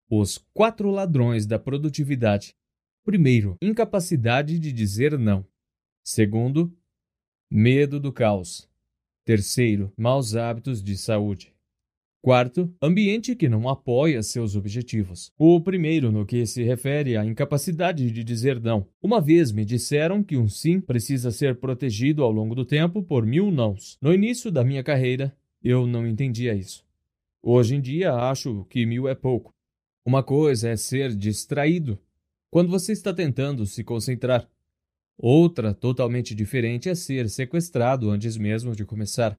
Os 0.09 0.39
quatro 0.53 0.91
ladrões 0.91 1.45
da 1.45 1.57
produtividade. 1.57 2.53
Primeiro, 3.05 3.55
incapacidade 3.61 4.59
de 4.59 4.73
dizer 4.73 5.17
não. 5.17 5.45
Segundo, 6.03 6.77
medo 7.49 7.97
do 7.97 8.11
caos. 8.11 8.68
Terceiro, 9.29 9.93
maus 9.95 10.35
hábitos 10.35 10.81
de 10.81 10.97
saúde. 10.97 11.53
Quarto, 12.19 12.73
ambiente 12.81 13.35
que 13.35 13.47
não 13.47 13.69
apoia 13.69 14.23
seus 14.23 14.55
objetivos. 14.55 15.31
O 15.37 15.61
primeiro, 15.61 16.11
no 16.11 16.25
que 16.25 16.47
se 16.47 16.63
refere 16.63 17.15
à 17.15 17.23
incapacidade 17.23 18.09
de 18.09 18.23
dizer 18.23 18.59
não. 18.59 18.87
Uma 18.99 19.21
vez 19.21 19.51
me 19.51 19.63
disseram 19.63 20.23
que 20.23 20.35
um 20.35 20.49
sim 20.49 20.81
precisa 20.81 21.29
ser 21.29 21.59
protegido 21.59 22.23
ao 22.23 22.31
longo 22.31 22.55
do 22.55 22.65
tempo 22.65 23.03
por 23.03 23.23
mil 23.23 23.51
nãos. 23.51 23.99
No 24.01 24.11
início 24.11 24.51
da 24.51 24.63
minha 24.63 24.83
carreira, 24.83 25.31
eu 25.63 25.85
não 25.85 26.07
entendia 26.07 26.55
isso. 26.55 26.83
Hoje 27.39 27.75
em 27.75 27.81
dia, 27.81 28.11
acho 28.11 28.65
que 28.67 28.83
mil 28.83 29.07
é 29.07 29.13
pouco. 29.13 29.53
Uma 30.03 30.23
coisa 30.23 30.69
é 30.69 30.75
ser 30.75 31.15
distraído 31.15 31.99
quando 32.49 32.71
você 32.71 32.93
está 32.93 33.13
tentando 33.13 33.63
se 33.67 33.83
concentrar. 33.83 34.49
Outra, 35.21 35.73
totalmente 35.73 36.33
diferente, 36.33 36.87
é 36.87 36.95
ser 36.95 37.29
sequestrado 37.29 38.09
antes 38.09 38.37
mesmo 38.37 38.73
de 38.73 38.85
começar. 38.85 39.37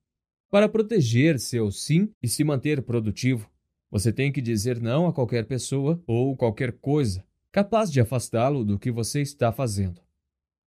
Para 0.51 0.69
proteger 0.69 1.41
seu 1.41 1.71
sim 1.71 2.11
e 2.23 2.29
se 2.29 2.45
manter 2.45 2.83
produtivo, 2.83 3.51
você 3.91 4.13
tem 4.13 4.31
que 4.31 4.43
dizer 4.43 4.79
não 4.79 5.07
a 5.07 5.13
qualquer 5.13 5.47
pessoa 5.47 6.03
ou 6.07 6.37
qualquer 6.37 6.73
coisa 6.73 7.25
capaz 7.51 7.91
de 7.91 8.01
afastá-lo 8.01 8.65
do 8.65 8.79
que 8.79 8.91
você 8.91 9.21
está 9.23 9.51
fazendo. 9.51 10.01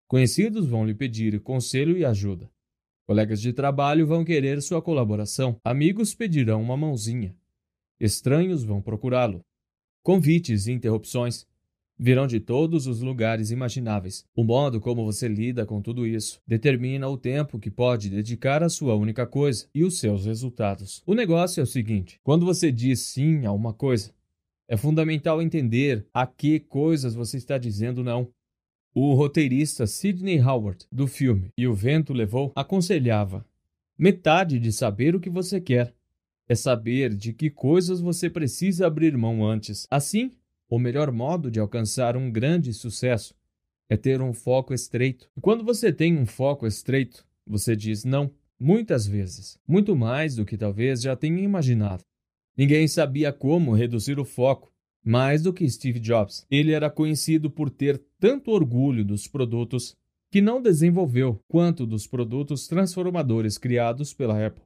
Conhecidos 0.08 0.68
vão 0.68 0.86
lhe 0.86 0.94
pedir 0.94 1.40
conselho 1.42 1.98
e 1.98 2.04
ajuda. 2.04 2.50
Colegas 3.06 3.40
de 3.40 3.54
trabalho 3.54 4.08
vão 4.08 4.26
querer 4.26 4.62
sua 4.62 4.82
colaboração. 4.82 5.58
Amigos 5.64 6.14
pedirão 6.14 6.62
uma 6.62 6.76
mãozinha. 6.76 7.36
Estranhos 8.00 8.64
vão 8.64 8.82
procurá-lo. 8.82 9.42
Convites 10.02 10.68
e 10.68 10.72
interrupções 10.72 11.46
virão 12.04 12.28
de 12.28 12.38
todos 12.38 12.86
os 12.86 13.00
lugares 13.00 13.50
imagináveis. 13.50 14.26
O 14.36 14.44
modo 14.44 14.82
como 14.82 15.06
você 15.06 15.26
lida 15.26 15.66
com 15.66 15.82
tudo 15.82 16.06
isso 16.06 16.42
determina 16.46 17.08
o 17.08 17.18
tempo 17.18 17.58
que 17.58 17.72
pode 17.72 18.10
dedicar 18.10 18.62
à 18.62 18.68
sua 18.68 18.94
única 18.94 19.26
coisa 19.26 19.68
e 19.74 19.86
os 19.86 20.00
seus 20.00 20.26
resultados. 20.26 21.02
O 21.06 21.14
negócio 21.14 21.62
é 21.62 21.64
o 21.64 21.68
seguinte: 21.68 22.20
quando 22.22 22.46
você 22.46 22.74
diz 22.74 23.00
sim 23.00 23.46
a 23.46 23.54
uma 23.54 23.72
coisa, 23.72 24.12
é 24.68 24.76
fundamental 24.76 25.42
entender 25.42 26.06
a 26.14 26.28
que 26.28 26.60
coisas 26.60 27.16
você 27.16 27.38
está 27.38 27.58
dizendo 27.58 28.04
não. 28.04 28.28
O 28.94 29.14
roteirista 29.14 29.88
Sidney 29.88 30.42
Howard, 30.42 30.86
do 30.92 31.08
filme 31.08 31.54
E 31.58 31.66
o 31.66 31.74
Vento 31.74 32.12
Levou, 32.12 32.52
aconselhava: 32.54 33.46
metade 33.98 34.60
de 34.60 34.74
saber 34.74 35.16
o 35.16 35.22
que 35.22 35.30
você 35.30 35.62
quer 35.62 35.94
é 36.50 36.54
saber 36.54 37.16
de 37.16 37.32
que 37.32 37.50
coisas 37.50 38.02
você 38.02 38.30
precisa 38.30 38.88
abrir 38.88 39.16
mão 39.16 39.46
antes. 39.46 39.88
Assim, 39.90 40.34
o 40.76 40.80
melhor 40.80 41.12
modo 41.12 41.52
de 41.52 41.60
alcançar 41.60 42.18
um 42.18 42.32
grande 42.32 42.74
sucesso 42.74 43.36
é 43.88 43.96
ter 43.96 44.20
um 44.24 44.34
foco 44.34 44.74
estreito. 44.74 45.30
E 45.38 45.40
quando 45.40 45.64
você 45.64 45.94
tem 45.94 46.18
um 46.18 46.26
foco 46.26 46.66
estreito, 46.66 47.24
você 47.46 47.76
diz 47.76 48.04
não, 48.04 48.32
muitas 48.60 49.06
vezes, 49.06 49.60
muito 49.68 49.96
mais 49.96 50.36
do 50.36 50.44
que 50.44 50.58
talvez 50.58 51.04
já 51.04 51.16
tenha 51.16 51.44
imaginado. 51.44 52.04
Ninguém 52.58 52.88
sabia 52.88 53.32
como 53.32 53.76
reduzir 53.76 54.18
o 54.18 54.26
foco 54.26 54.74
mais 55.06 55.44
do 55.44 55.54
que 55.54 55.70
Steve 55.70 56.00
Jobs. 56.00 56.44
Ele 56.50 56.72
era 56.72 56.90
conhecido 56.90 57.52
por 57.52 57.70
ter 57.70 58.02
tanto 58.20 58.50
orgulho 58.50 59.06
dos 59.06 59.28
produtos 59.28 59.96
que 60.32 60.42
não 60.42 60.60
desenvolveu, 60.60 61.40
quanto 61.48 61.86
dos 61.86 62.08
produtos 62.08 62.66
transformadores 62.66 63.60
criados 63.60 64.12
pela 64.12 64.44
Apple. 64.44 64.64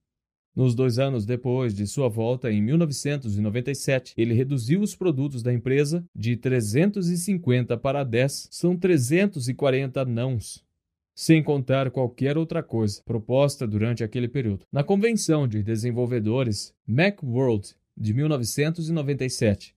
Nos 0.58 0.74
dois 0.74 0.98
anos 0.98 1.24
depois 1.24 1.76
de 1.76 1.86
sua 1.86 2.10
volta, 2.10 2.52
em 2.52 2.60
1997, 2.64 4.16
ele 4.18 4.34
reduziu 4.34 4.82
os 4.82 4.96
produtos 4.96 5.44
da 5.44 5.54
empresa 5.54 6.04
de 6.16 6.36
350 6.36 7.78
para 7.78 8.04
10. 8.04 8.48
São 8.50 8.76
340 8.76 10.04
nãos, 10.06 10.66
sem 11.14 11.44
contar 11.44 11.92
qualquer 11.92 12.40
outra 12.40 12.64
coisa 12.64 13.04
proposta 13.06 13.68
durante 13.68 14.04
aquele 14.04 14.28
período. 14.28 14.66
Na 14.72 14.84
convenção 14.84 15.48
de 15.48 15.62
desenvolvedores 15.62 16.74
Macworld 16.88 17.76
de 17.96 18.16
1997, 18.16 19.76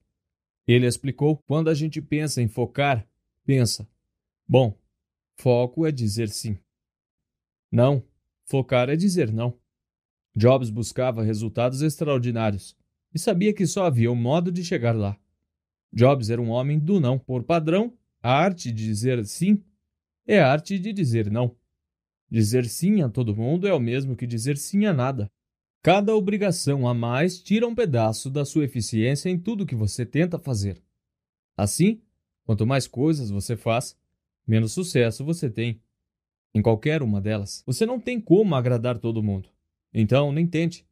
ele 0.66 0.86
explicou: 0.86 1.42
quando 1.46 1.68
a 1.68 1.74
gente 1.74 2.00
pensa 2.00 2.40
em 2.40 2.48
focar, 2.48 3.06
pensa, 3.44 3.86
bom, 4.48 4.74
foco 5.36 5.86
é 5.86 5.92
dizer 5.92 6.30
sim. 6.30 6.56
Não, 7.70 8.02
focar 8.46 8.88
é 8.88 8.96
dizer 8.96 9.30
não. 9.30 9.59
Jobs 10.34 10.70
buscava 10.70 11.22
resultados 11.22 11.82
extraordinários 11.82 12.76
e 13.12 13.18
sabia 13.18 13.52
que 13.52 13.66
só 13.66 13.84
havia 13.84 14.10
um 14.10 14.16
modo 14.16 14.52
de 14.52 14.64
chegar 14.64 14.94
lá. 14.94 15.18
Jobs 15.92 16.30
era 16.30 16.40
um 16.40 16.50
homem 16.50 16.78
do 16.78 17.00
não. 17.00 17.18
Por 17.18 17.42
padrão, 17.42 17.92
a 18.22 18.32
arte 18.32 18.70
de 18.70 18.84
dizer 18.86 19.24
sim 19.26 19.62
é 20.26 20.40
a 20.40 20.50
arte 20.50 20.78
de 20.78 20.92
dizer 20.92 21.30
não. 21.30 21.56
Dizer 22.30 22.66
sim 22.66 23.02
a 23.02 23.08
todo 23.08 23.34
mundo 23.34 23.66
é 23.66 23.74
o 23.74 23.80
mesmo 23.80 24.14
que 24.14 24.26
dizer 24.26 24.56
sim 24.56 24.86
a 24.86 24.92
nada. 24.92 25.30
Cada 25.82 26.14
obrigação 26.14 26.86
a 26.86 26.94
mais 26.94 27.42
tira 27.42 27.66
um 27.66 27.74
pedaço 27.74 28.30
da 28.30 28.44
sua 28.44 28.64
eficiência 28.64 29.28
em 29.28 29.38
tudo 29.38 29.66
que 29.66 29.74
você 29.74 30.06
tenta 30.06 30.38
fazer. 30.38 30.80
Assim, 31.56 32.00
quanto 32.44 32.66
mais 32.66 32.86
coisas 32.86 33.30
você 33.30 33.56
faz, 33.56 33.96
menos 34.46 34.72
sucesso 34.72 35.24
você 35.24 35.50
tem. 35.50 35.82
Em 36.54 36.62
qualquer 36.62 37.02
uma 37.02 37.20
delas, 37.20 37.64
você 37.66 37.86
não 37.86 37.98
tem 37.98 38.20
como 38.20 38.54
agradar 38.54 38.98
todo 38.98 39.22
mundo. 39.22 39.48
Então, 39.92 40.32
nem 40.32 40.46
tente. 40.46 40.86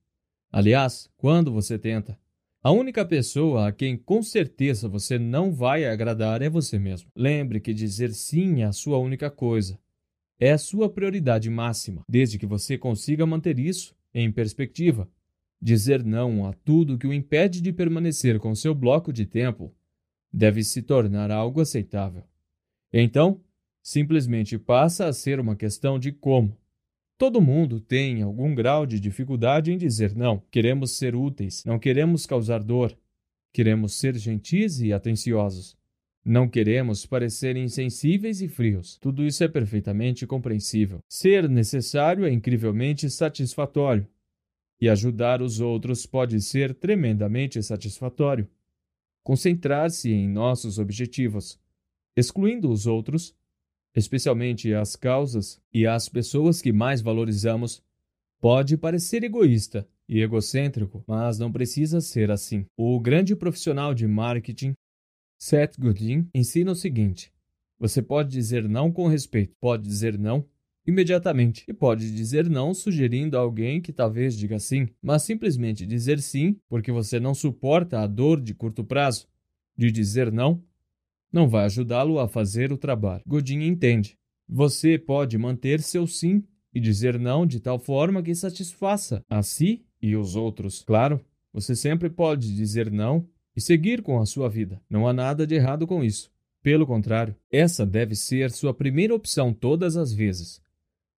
Aliás, 0.51 1.09
quando 1.17 1.53
você 1.53 1.79
tenta, 1.79 2.19
a 2.61 2.73
única 2.73 3.05
pessoa 3.05 3.69
a 3.69 3.73
quem 3.73 3.97
com 3.97 4.23
certeza 4.23 4.89
você 4.89 5.19
não 5.19 5.53
vai 5.53 5.85
agradar 5.85 6.43
é 6.43 6.51
você 6.51 6.79
mesmo. 6.79 7.09
Lembre 7.15 7.61
que 7.61 7.73
dizer 7.73 8.13
sim 8.13 8.63
é 8.63 8.65
a 8.65 8.73
sua 8.73 8.99
única 8.99 9.31
coisa. 9.31 9.79
É 10.41 10.53
a 10.53 10.59
sua 10.59 10.89
prioridade 10.91 11.49
máxima, 11.49 12.05
desde 12.09 12.37
que 12.39 12.47
você 12.47 12.77
consiga 12.77 13.25
manter 13.25 13.59
isso 13.61 13.95
em 14.13 14.31
perspectiva. 14.33 15.09
Dizer 15.63 16.05
não 16.05 16.47
a 16.47 16.53
tudo 16.53 16.99
que 16.99 17.07
o 17.07 17.13
impede 17.13 17.61
de 17.61 17.73
permanecer 17.73 18.41
com 18.41 18.55
seu 18.55 18.75
bloco 18.75 19.13
de 19.13 19.25
tempo 19.25 19.73
deve 20.33 20.65
se 20.65 20.83
tornar 20.83 21.31
algo 21.31 21.61
aceitável. 21.61 22.25
Então, 22.93 23.41
simplesmente 23.81 24.59
passa 24.59 25.07
a 25.07 25.13
ser 25.13 25.39
uma 25.39 25.55
questão 25.55 25.97
de 25.97 26.11
como. 26.11 26.58
Todo 27.19 27.41
mundo 27.41 27.81
tem 27.81 28.23
algum 28.23 28.55
grau 28.55 28.87
de 28.87 29.01
dificuldade 29.01 29.73
em 29.73 29.77
dizer 29.77 30.15
não. 30.15 30.41
Queremos 30.53 30.97
ser 30.97 31.17
úteis, 31.17 31.65
não 31.65 31.77
queremos 31.77 32.25
causar 32.25 32.63
dor. 32.63 32.97
Queremos 33.53 33.99
ser 33.99 34.17
gentis 34.17 34.81
e 34.81 34.93
atenciosos. 34.93 35.77
Não 36.25 36.49
queremos 36.49 37.05
parecer 37.05 37.57
insensíveis 37.57 38.41
e 38.41 38.47
frios. 38.47 38.97
Tudo 38.99 39.25
isso 39.25 39.43
é 39.43 39.49
perfeitamente 39.49 40.29
compreensível. 40.29 41.01
Ser 41.09 41.49
necessário 41.49 42.25
é 42.25 42.31
incrivelmente 42.31 43.11
satisfatório. 43.11 44.07
E 44.81 44.89
ajudar 44.89 45.43
os 45.43 45.59
outros 45.59 46.07
pode 46.07 46.41
ser 46.41 46.73
tremendamente 46.73 47.61
satisfatório. 47.65 48.49
Concentrar-se 49.25 50.13
em 50.13 50.29
nossos 50.29 50.79
objetivos, 50.79 51.59
excluindo 52.15 52.71
os 52.71 52.87
outros, 52.87 53.35
especialmente 53.99 54.73
as 54.73 54.97
causas 54.97 55.61
e 55.73 55.87
as 55.87 56.09
pessoas 56.09 56.63
que 56.63 56.73
mais 56.73 57.03
valorizamos, 57.03 57.83
pode 58.41 58.77
parecer 58.77 59.25
egoísta 59.25 59.87
e 60.09 60.21
egocêntrico, 60.21 61.05
mas 61.07 61.39
não 61.39 61.53
precisa 61.53 62.01
ser 62.01 62.31
assim. 62.31 62.65
O 62.77 62.99
grande 62.99 63.37
profissional 63.37 63.93
de 63.93 64.07
marketing, 64.07 64.75
Seth 65.39 65.79
Godin, 65.79 66.29
ensina 66.35 66.73
o 66.73 66.77
seguinte: 66.77 67.33
você 67.79 68.01
pode 68.01 68.31
dizer 68.31 68.69
não 68.69 68.91
com 68.91 69.07
respeito, 69.07 69.55
pode 69.61 69.83
dizer 69.85 70.19
não 70.19 70.47
imediatamente 70.87 71.65
e 71.69 71.75
pode 71.75 72.11
dizer 72.11 72.49
não 72.49 72.73
sugerindo 72.73 73.37
a 73.37 73.41
alguém 73.41 73.79
que 73.79 73.93
talvez 73.93 74.35
diga 74.35 74.59
sim, 74.59 74.89
mas 75.03 75.23
simplesmente 75.23 75.85
dizer 75.85 76.19
sim 76.19 76.57
porque 76.67 76.91
você 76.91 77.21
não 77.21 77.35
suporta 77.35 78.01
a 78.01 78.07
dor 78.07 78.41
de 78.41 78.55
curto 78.55 78.83
prazo 78.83 79.29
de 79.77 79.93
dizer 79.93 80.33
não 80.33 80.65
não 81.33 81.49
vai 81.49 81.65
ajudá-lo 81.65 82.19
a 82.19 82.29
fazer 82.29 82.73
o 82.73 82.79
trabalho. 82.79 83.23
Godin 83.27 83.63
entende. 83.63 84.17
Você 84.49 84.99
pode 84.99 85.37
manter 85.37 85.83
seu 85.83 86.07
sim 86.07 86.43
e 86.75 86.81
dizer 86.81 87.19
não 87.19 87.47
de 87.47 87.61
tal 87.61 87.79
forma 87.79 88.23
que 88.23 88.35
satisfaça 88.35 89.25
a 89.29 89.43
si 89.43 89.85
e 90.01 90.17
os 90.17 90.37
outros. 90.37 90.83
Claro, 90.83 91.21
você 91.53 91.75
sempre 91.75 92.09
pode 92.09 92.55
dizer 92.55 92.91
não 92.91 93.27
e 93.55 93.61
seguir 93.61 94.03
com 94.03 94.21
a 94.21 94.27
sua 94.27 94.49
vida. 94.49 94.81
Não 94.89 95.07
há 95.07 95.13
nada 95.13 95.47
de 95.47 95.55
errado 95.55 95.87
com 95.87 96.03
isso. 96.05 96.31
Pelo 96.63 96.87
contrário, 96.87 97.35
essa 97.51 97.85
deve 97.85 98.15
ser 98.15 98.51
sua 98.51 98.75
primeira 98.75 99.15
opção 99.15 99.53
todas 99.53 99.97
as 99.97 100.13
vezes. 100.13 100.61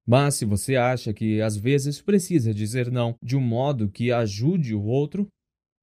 Mas 0.06 0.34
se 0.34 0.44
você 0.44 0.76
acha 0.76 1.12
que 1.12 1.40
às 1.40 1.56
vezes 1.56 2.00
precisa 2.00 2.52
dizer 2.52 2.90
não 2.90 3.14
de 3.22 3.36
um 3.36 3.40
modo 3.40 3.88
que 3.88 4.10
ajude 4.10 4.74
o 4.74 4.82
outro, 4.82 5.28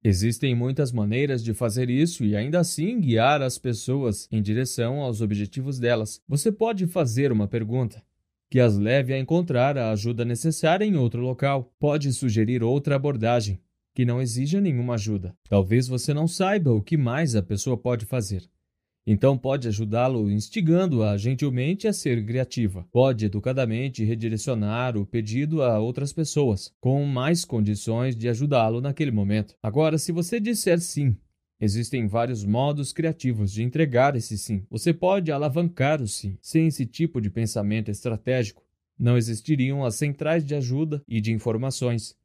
Existem 0.02 0.54
muitas 0.54 0.92
maneiras 0.92 1.42
de 1.42 1.52
fazer 1.52 1.90
isso 1.90 2.24
e 2.24 2.36
ainda 2.36 2.60
assim 2.60 3.00
guiar 3.00 3.42
as 3.42 3.58
pessoas 3.58 4.28
em 4.30 4.40
direção 4.40 5.00
aos 5.00 5.20
objetivos 5.20 5.78
delas. 5.78 6.22
Você 6.28 6.52
pode 6.52 6.86
fazer 6.86 7.32
uma 7.32 7.48
pergunta 7.48 8.02
que 8.50 8.60
as 8.60 8.78
leve 8.78 9.12
a 9.12 9.18
encontrar 9.18 9.76
a 9.76 9.90
ajuda 9.90 10.24
necessária 10.24 10.84
em 10.84 10.96
outro 10.96 11.20
local. 11.20 11.74
Pode 11.78 12.12
sugerir 12.12 12.62
outra 12.62 12.96
abordagem 12.96 13.60
que 13.94 14.04
não 14.04 14.22
exija 14.22 14.60
nenhuma 14.60 14.94
ajuda. 14.94 15.36
Talvez 15.48 15.88
você 15.88 16.14
não 16.14 16.28
saiba 16.28 16.72
o 16.72 16.80
que 16.80 16.96
mais 16.96 17.34
a 17.34 17.42
pessoa 17.42 17.76
pode 17.76 18.06
fazer. 18.06 18.48
Então 19.10 19.38
pode 19.38 19.66
ajudá-lo 19.66 20.30
instigando-a 20.30 21.16
gentilmente 21.16 21.88
a 21.88 21.94
ser 21.94 22.22
criativa. 22.26 22.86
Pode 22.92 23.24
educadamente 23.24 24.04
redirecionar 24.04 24.98
o 24.98 25.06
pedido 25.06 25.62
a 25.62 25.78
outras 25.78 26.12
pessoas, 26.12 26.70
com 26.78 27.06
mais 27.06 27.42
condições 27.42 28.14
de 28.14 28.28
ajudá-lo 28.28 28.82
naquele 28.82 29.10
momento. 29.10 29.54
Agora, 29.62 29.96
se 29.96 30.12
você 30.12 30.38
disser 30.38 30.78
sim, 30.78 31.16
Existem 31.60 32.06
vários 32.06 32.44
modos 32.44 32.92
criativos 32.92 33.50
de 33.50 33.64
entregar 33.64 34.14
esse 34.14 34.38
sim. 34.38 34.64
Você 34.70 34.94
pode 34.94 35.32
alavancar 35.32 36.00
o 36.00 36.06
sim. 36.06 36.38
Sem 36.40 36.68
esse 36.68 36.86
tipo 36.86 37.20
de 37.20 37.28
pensamento 37.30 37.90
estratégico, 37.90 38.62
não 38.96 39.16
existiriam 39.16 39.84
as 39.84 39.96
centrais 39.96 40.44
de 40.44 40.54
ajuda 40.54 41.02
e 41.08 41.20
de 41.20 41.32
informações, 41.32 42.16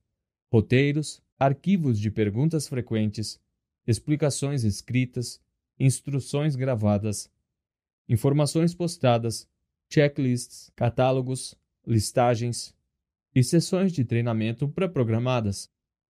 roteiros, 0.52 1.20
arquivos 1.40 2.00
de 2.00 2.12
perguntas 2.12 2.68
frequentes, 2.68 3.40
explicações 3.88 4.64
escritas, 4.64 5.42
instruções 5.80 6.56
gravadas, 6.56 7.30
informações 8.08 8.74
postadas, 8.74 9.48
checklists, 9.90 10.72
catálogos, 10.76 11.56
listagens 11.86 12.76
e 13.34 13.44
sessões 13.44 13.92
de 13.92 14.06
treinamento 14.06 14.68
pré-programadas. 14.68 15.70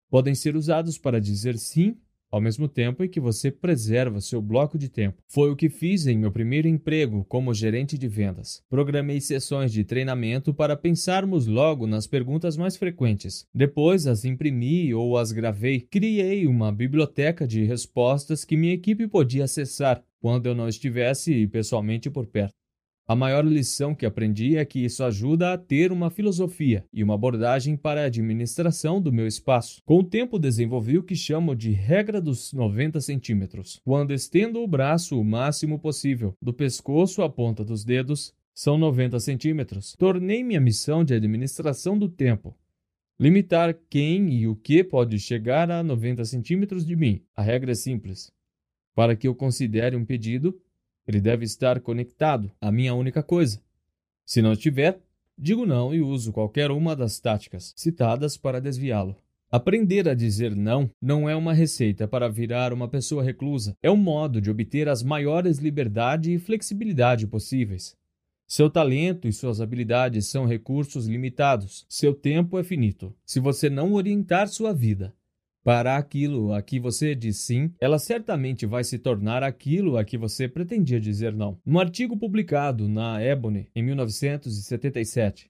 Podem 0.09 0.35
ser 0.35 0.55
usados 0.55 0.97
para 0.97 1.19
dizer 1.19 1.57
sim 1.57 1.97
ao 2.33 2.41
mesmo 2.41 2.67
tempo 2.67 3.03
em 3.03 3.07
que 3.07 3.19
você 3.19 3.51
preserva 3.51 4.19
seu 4.19 4.41
bloco 4.41 4.75
de 4.75 4.89
tempo. 4.89 5.21
Foi 5.27 5.51
o 5.51 5.55
que 5.55 5.69
fiz 5.69 6.07
em 6.07 6.17
meu 6.17 6.31
primeiro 6.31 6.67
emprego 6.67 7.23
como 7.25 7.53
gerente 7.53 7.95
de 7.95 8.07
vendas. 8.07 8.63
Programei 8.67 9.21
sessões 9.21 9.71
de 9.71 9.83
treinamento 9.83 10.51
para 10.51 10.75
pensarmos 10.75 11.45
logo 11.45 11.85
nas 11.85 12.07
perguntas 12.07 12.57
mais 12.57 12.75
frequentes. 12.75 13.45
Depois 13.53 14.07
as 14.07 14.25
imprimi 14.25 14.91
ou 14.95 15.15
as 15.15 15.31
gravei. 15.31 15.81
Criei 15.81 16.47
uma 16.47 16.71
biblioteca 16.71 17.45
de 17.45 17.65
respostas 17.65 18.43
que 18.43 18.57
minha 18.57 18.73
equipe 18.73 19.07
podia 19.07 19.43
acessar 19.43 20.03
quando 20.19 20.47
eu 20.47 20.55
não 20.55 20.67
estivesse 20.67 21.45
pessoalmente 21.45 22.09
por 22.09 22.25
perto. 22.25 22.62
A 23.05 23.17
maior 23.17 23.45
lição 23.45 23.93
que 23.93 24.05
aprendi 24.05 24.55
é 24.55 24.63
que 24.63 24.79
isso 24.79 25.03
ajuda 25.03 25.51
a 25.51 25.57
ter 25.57 25.91
uma 25.91 26.09
filosofia 26.09 26.85
e 26.93 27.03
uma 27.03 27.15
abordagem 27.15 27.75
para 27.75 28.01
a 28.01 28.05
administração 28.05 29.01
do 29.01 29.11
meu 29.11 29.27
espaço. 29.27 29.81
Com 29.83 29.99
o 29.99 30.03
tempo, 30.03 30.39
desenvolvi 30.39 30.97
o 30.97 31.03
que 31.03 31.13
chamo 31.13 31.53
de 31.53 31.71
regra 31.71 32.21
dos 32.21 32.53
90 32.53 33.01
centímetros. 33.01 33.81
Quando 33.83 34.13
estendo 34.13 34.61
o 34.61 34.67
braço 34.67 35.19
o 35.19 35.23
máximo 35.23 35.77
possível, 35.77 36.33
do 36.41 36.53
pescoço 36.53 37.21
à 37.21 37.29
ponta 37.29 37.65
dos 37.65 37.83
dedos, 37.83 38.33
são 38.55 38.77
90 38.77 39.19
centímetros. 39.19 39.95
Tornei 39.99 40.41
minha 40.41 40.61
missão 40.61 41.03
de 41.03 41.13
administração 41.13 41.97
do 41.97 42.07
tempo. 42.07 42.55
Limitar 43.19 43.77
quem 43.89 44.33
e 44.33 44.47
o 44.47 44.55
que 44.55 44.81
pode 44.81 45.19
chegar 45.19 45.69
a 45.69 45.83
90 45.83 46.23
centímetros 46.23 46.85
de 46.85 46.95
mim. 46.95 47.21
A 47.35 47.41
regra 47.41 47.73
é 47.73 47.75
simples. 47.75 48.31
Para 48.95 49.13
que 49.13 49.27
eu 49.27 49.35
considere 49.35 49.97
um 49.97 50.05
pedido, 50.05 50.57
ele 51.07 51.19
deve 51.19 51.45
estar 51.45 51.79
conectado 51.79 52.51
à 52.59 52.71
minha 52.71 52.93
única 52.93 53.21
coisa. 53.21 53.61
Se 54.25 54.41
não 54.41 54.53
estiver, 54.53 54.99
digo 55.37 55.65
não 55.65 55.93
e 55.93 56.01
uso 56.01 56.31
qualquer 56.31 56.71
uma 56.71 56.95
das 56.95 57.19
táticas 57.19 57.73
citadas 57.75 58.37
para 58.37 58.61
desviá-lo. 58.61 59.15
Aprender 59.51 60.09
a 60.09 60.15
dizer 60.15 60.55
não 60.55 60.89
não 60.99 61.29
é 61.29 61.35
uma 61.35 61.53
receita 61.53 62.07
para 62.07 62.27
virar 62.27 62.73
uma 62.73 62.87
pessoa 62.87 63.23
reclusa, 63.23 63.77
é 63.83 63.91
um 63.91 63.95
modo 63.95 64.41
de 64.41 64.49
obter 64.49 64.89
as 64.89 65.03
maiores 65.03 65.59
liberdade 65.59 66.33
e 66.33 66.39
flexibilidade 66.39 67.27
possíveis. 67.27 67.95
Seu 68.47 68.69
talento 68.69 69.27
e 69.27 69.33
suas 69.33 69.61
habilidades 69.61 70.27
são 70.27 70.45
recursos 70.45 71.07
limitados, 71.07 71.85
seu 71.87 72.13
tempo 72.13 72.57
é 72.57 72.63
finito. 72.63 73.15
Se 73.25 73.39
você 73.39 73.69
não 73.69 73.93
orientar 73.93 74.47
sua 74.47 74.73
vida 74.73 75.13
para 75.63 75.97
aquilo 75.97 76.53
a 76.53 76.61
que 76.61 76.79
você 76.79 77.15
diz 77.15 77.37
sim, 77.37 77.71
ela 77.79 77.97
certamente 77.97 78.65
vai 78.65 78.83
se 78.83 78.99
tornar 78.99 79.43
aquilo 79.43 79.97
a 79.97 80.03
que 80.03 80.17
você 80.17 80.47
pretendia 80.47 80.99
dizer 80.99 81.33
não. 81.33 81.57
No 81.65 81.79
artigo 81.79 82.17
publicado 82.17 82.89
na 82.89 83.23
Ebony 83.23 83.69
em 83.73 83.81
1977, 83.81 85.49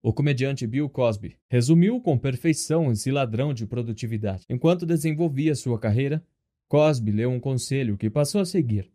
o 0.00 0.12
comediante 0.12 0.64
Bill 0.64 0.88
Cosby 0.88 1.36
resumiu 1.50 2.00
com 2.00 2.16
perfeição 2.16 2.92
esse 2.92 3.10
ladrão 3.10 3.52
de 3.52 3.66
produtividade. 3.66 4.44
Enquanto 4.48 4.86
desenvolvia 4.86 5.56
sua 5.56 5.78
carreira, 5.78 6.22
Cosby 6.68 7.10
leu 7.10 7.30
um 7.30 7.40
conselho 7.40 7.96
que 7.96 8.08
passou 8.08 8.40
a 8.40 8.44
seguir. 8.44 8.88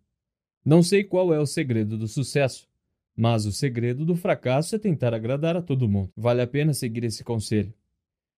Não 0.63 0.81
sei 0.81 1.03
qual 1.03 1.33
é 1.33 1.40
o 1.40 1.46
segredo 1.46 1.97
do 1.97 2.08
sucesso, 2.08 2.69
mas 3.15 3.46
o 3.46 3.51
segredo 3.51 4.06
do 4.06 4.15
fracasso 4.15 4.76
é 4.76 4.79
tentar 4.79 5.13
agradar 5.13 5.58
a 5.58 5.62
todo 5.62 5.90
mundo. 5.90 6.10
Vale 6.15 6.42
a 6.42 6.47
pena 6.47 6.74
seguir 6.74 7.03
esse 7.03 7.22
conselho. 7.22 7.74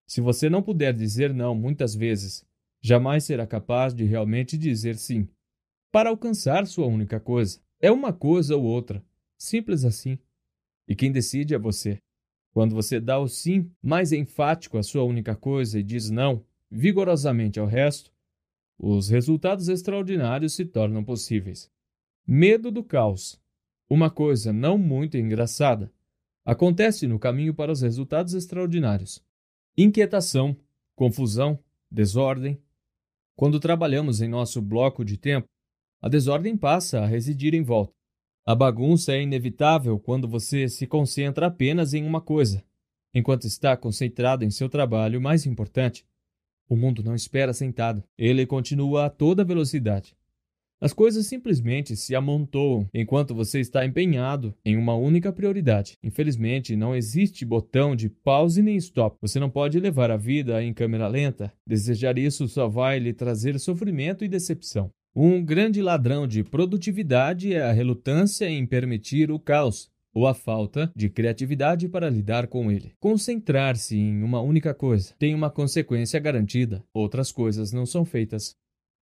Se 0.07 0.21
você 0.21 0.49
não 0.49 0.61
puder 0.61 0.93
dizer 0.93 1.33
não 1.33 1.55
muitas 1.55 1.95
vezes, 1.95 2.45
jamais 2.81 3.23
será 3.23 3.47
capaz 3.47 3.93
de 3.93 4.03
realmente 4.03 4.57
dizer 4.57 4.97
sim. 4.97 5.27
Para 5.91 6.09
alcançar 6.09 6.67
sua 6.67 6.85
única 6.85 7.19
coisa, 7.19 7.59
é 7.79 7.91
uma 7.91 8.13
coisa 8.13 8.55
ou 8.55 8.63
outra, 8.63 9.03
simples 9.37 9.83
assim. 9.83 10.19
E 10.87 10.95
quem 10.95 11.11
decide 11.11 11.55
é 11.55 11.57
você. 11.57 11.97
Quando 12.53 12.75
você 12.75 12.99
dá 12.99 13.19
o 13.19 13.27
sim 13.27 13.69
mais 13.81 14.11
enfático 14.11 14.77
à 14.77 14.83
sua 14.83 15.03
única 15.03 15.35
coisa 15.35 15.79
e 15.79 15.83
diz 15.83 16.09
não 16.09 16.45
vigorosamente 16.69 17.59
ao 17.59 17.65
resto, 17.65 18.11
os 18.77 19.09
resultados 19.09 19.67
extraordinários 19.67 20.53
se 20.53 20.65
tornam 20.65 21.03
possíveis. 21.03 21.71
Medo 22.27 22.69
do 22.71 22.83
caos. 22.83 23.39
Uma 23.89 24.09
coisa 24.09 24.51
não 24.51 24.77
muito 24.77 25.17
engraçada. 25.17 25.91
Acontece 26.43 27.07
no 27.07 27.17
caminho 27.17 27.53
para 27.53 27.71
os 27.71 27.81
resultados 27.81 28.33
extraordinários. 28.33 29.23
Inquietação, 29.77 30.55
confusão, 30.95 31.59
desordem. 31.91 32.57
Quando 33.35 33.59
trabalhamos 33.59 34.21
em 34.21 34.29
nosso 34.29 34.61
bloco 34.61 35.03
de 35.03 35.17
tempo, 35.17 35.49
a 36.01 36.07
desordem 36.07 36.55
passa 36.55 37.01
a 37.01 37.05
residir 37.05 37.53
em 37.53 37.61
volta. 37.61 37.93
A 38.45 38.55
bagunça 38.55 39.11
é 39.11 39.21
inevitável 39.21 39.99
quando 39.99 40.29
você 40.29 40.69
se 40.69 40.87
concentra 40.87 41.47
apenas 41.47 41.93
em 41.93 42.05
uma 42.05 42.21
coisa, 42.21 42.63
enquanto 43.13 43.47
está 43.47 43.75
concentrado 43.75 44.45
em 44.45 44.49
seu 44.49 44.69
trabalho 44.69 45.19
mais 45.19 45.45
importante. 45.45 46.05
O 46.69 46.77
mundo 46.77 47.03
não 47.03 47.13
espera 47.13 47.51
sentado, 47.51 48.01
ele 48.17 48.45
continua 48.45 49.07
a 49.07 49.09
toda 49.09 49.43
velocidade. 49.43 50.15
As 50.81 50.93
coisas 50.93 51.25
simplesmente 51.25 51.95
se 51.95 52.13
amontoam 52.13 52.87
enquanto 52.93 53.33
você 53.33 53.59
está 53.59 53.85
empenhado 53.85 54.53
em 54.65 54.75
uma 54.75 54.93
única 54.93 55.31
prioridade. 55.31 55.93
Infelizmente, 56.03 56.75
não 56.75 56.95
existe 56.95 57.45
botão 57.45 57.95
de 57.95 58.09
pause 58.09 58.61
nem 58.61 58.75
stop. 58.75 59.17
Você 59.21 59.39
não 59.39 59.49
pode 59.49 59.79
levar 59.79 60.11
a 60.11 60.17
vida 60.17 60.61
em 60.61 60.73
câmera 60.73 61.07
lenta. 61.07 61.51
Desejar 61.65 62.17
isso 62.17 62.47
só 62.47 62.67
vai 62.67 62.99
lhe 62.99 63.13
trazer 63.13 63.57
sofrimento 63.59 64.25
e 64.25 64.27
decepção. 64.27 64.89
Um 65.15 65.43
grande 65.43 65.81
ladrão 65.81 66.27
de 66.27 66.43
produtividade 66.43 67.53
é 67.53 67.61
a 67.61 67.71
relutância 67.71 68.49
em 68.49 68.65
permitir 68.65 69.31
o 69.31 69.39
caos 69.39 69.89
ou 70.13 70.27
a 70.27 70.33
falta 70.33 70.91
de 70.95 71.09
criatividade 71.09 71.87
para 71.87 72.09
lidar 72.09 72.47
com 72.47 72.69
ele. 72.69 72.91
Concentrar-se 72.99 73.97
em 73.97 74.23
uma 74.23 74.41
única 74.41 74.73
coisa 74.73 75.13
tem 75.17 75.33
uma 75.33 75.49
consequência 75.49 76.19
garantida, 76.19 76.83
outras 76.93 77.31
coisas 77.31 77.71
não 77.71 77.85
são 77.85 78.03
feitas 78.03 78.55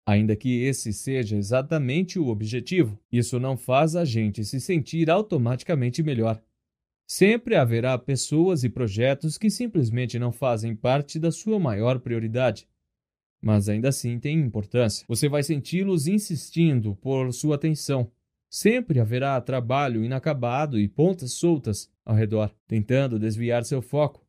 ainda 0.06 0.34
que 0.34 0.62
esse 0.64 0.92
seja 0.92 1.36
exatamente 1.36 2.18
o 2.18 2.28
objetivo. 2.28 2.98
Isso 3.10 3.38
não 3.38 3.56
faz 3.56 3.94
a 3.94 4.04
gente 4.04 4.44
se 4.44 4.60
sentir 4.60 5.10
automaticamente 5.10 6.02
melhor. 6.02 6.42
Sempre 7.06 7.56
haverá 7.56 7.98
pessoas 7.98 8.62
e 8.62 8.68
projetos 8.68 9.36
que 9.36 9.50
simplesmente 9.50 10.18
não 10.18 10.30
fazem 10.30 10.76
parte 10.76 11.18
da 11.18 11.32
sua 11.32 11.58
maior 11.58 11.98
prioridade. 11.98 12.68
Mas 13.42 13.68
ainda 13.68 13.88
assim 13.88 14.18
têm 14.18 14.38
importância. 14.38 15.04
Você 15.08 15.28
vai 15.28 15.42
senti-los 15.42 16.06
insistindo 16.06 16.94
por 16.96 17.32
sua 17.32 17.56
atenção. 17.56 18.10
Sempre 18.48 19.00
haverá 19.00 19.40
trabalho 19.40 20.04
inacabado 20.04 20.78
e 20.78 20.88
pontas 20.88 21.32
soltas 21.32 21.90
ao 22.04 22.14
redor, 22.14 22.54
tentando 22.66 23.18
desviar 23.18 23.64
seu 23.64 23.80
foco. 23.80 24.24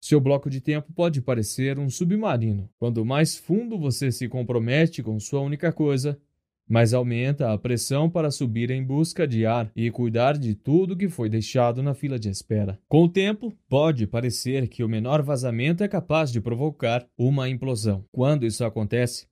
Seu 0.00 0.18
bloco 0.18 0.48
de 0.48 0.62
tempo 0.62 0.90
pode 0.94 1.20
parecer 1.20 1.78
um 1.78 1.90
submarino. 1.90 2.70
Quanto 2.78 3.04
mais 3.04 3.36
fundo 3.36 3.78
você 3.78 4.10
se 4.10 4.26
compromete 4.28 5.02
com 5.02 5.20
sua 5.20 5.40
única 5.40 5.70
coisa, 5.70 6.18
mais 6.66 6.94
aumenta 6.94 7.52
a 7.52 7.58
pressão 7.58 8.08
para 8.08 8.30
subir 8.30 8.70
em 8.70 8.82
busca 8.82 9.28
de 9.28 9.44
ar 9.44 9.70
e 9.76 9.90
cuidar 9.90 10.38
de 10.38 10.54
tudo 10.54 10.96
que 10.96 11.08
foi 11.08 11.28
deixado 11.28 11.82
na 11.82 11.92
fila 11.92 12.18
de 12.18 12.30
espera. 12.30 12.78
Com 12.88 13.02
o 13.02 13.08
tempo, 13.08 13.52
pode 13.68 14.06
parecer 14.06 14.68
que 14.68 14.82
o 14.82 14.88
menor 14.88 15.20
vazamento 15.20 15.84
é 15.84 15.88
capaz 15.88 16.32
de 16.32 16.40
provocar 16.40 17.06
uma 17.18 17.48
implosão. 17.48 18.04
Quando 18.10 18.46
isso 18.46 18.64
acontece, 18.64 19.26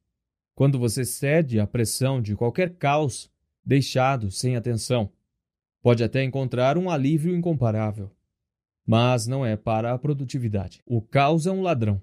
quando 0.54 0.78
você 0.78 1.02
cede 1.02 1.58
à 1.58 1.66
pressão 1.66 2.20
de 2.20 2.36
qualquer 2.36 2.74
caos 2.74 3.30
deixado 3.64 4.30
sem 4.30 4.54
atenção, 4.54 5.10
pode 5.80 6.04
até 6.04 6.22
encontrar 6.22 6.76
um 6.76 6.90
alívio 6.90 7.34
incomparável 7.34 8.10
mas 8.88 9.26
não 9.26 9.44
é 9.44 9.54
para 9.54 9.92
a 9.92 9.98
produtividade. 9.98 10.80
O 10.86 11.02
caos 11.02 11.46
é 11.46 11.52
um 11.52 11.60
ladrão. 11.60 12.00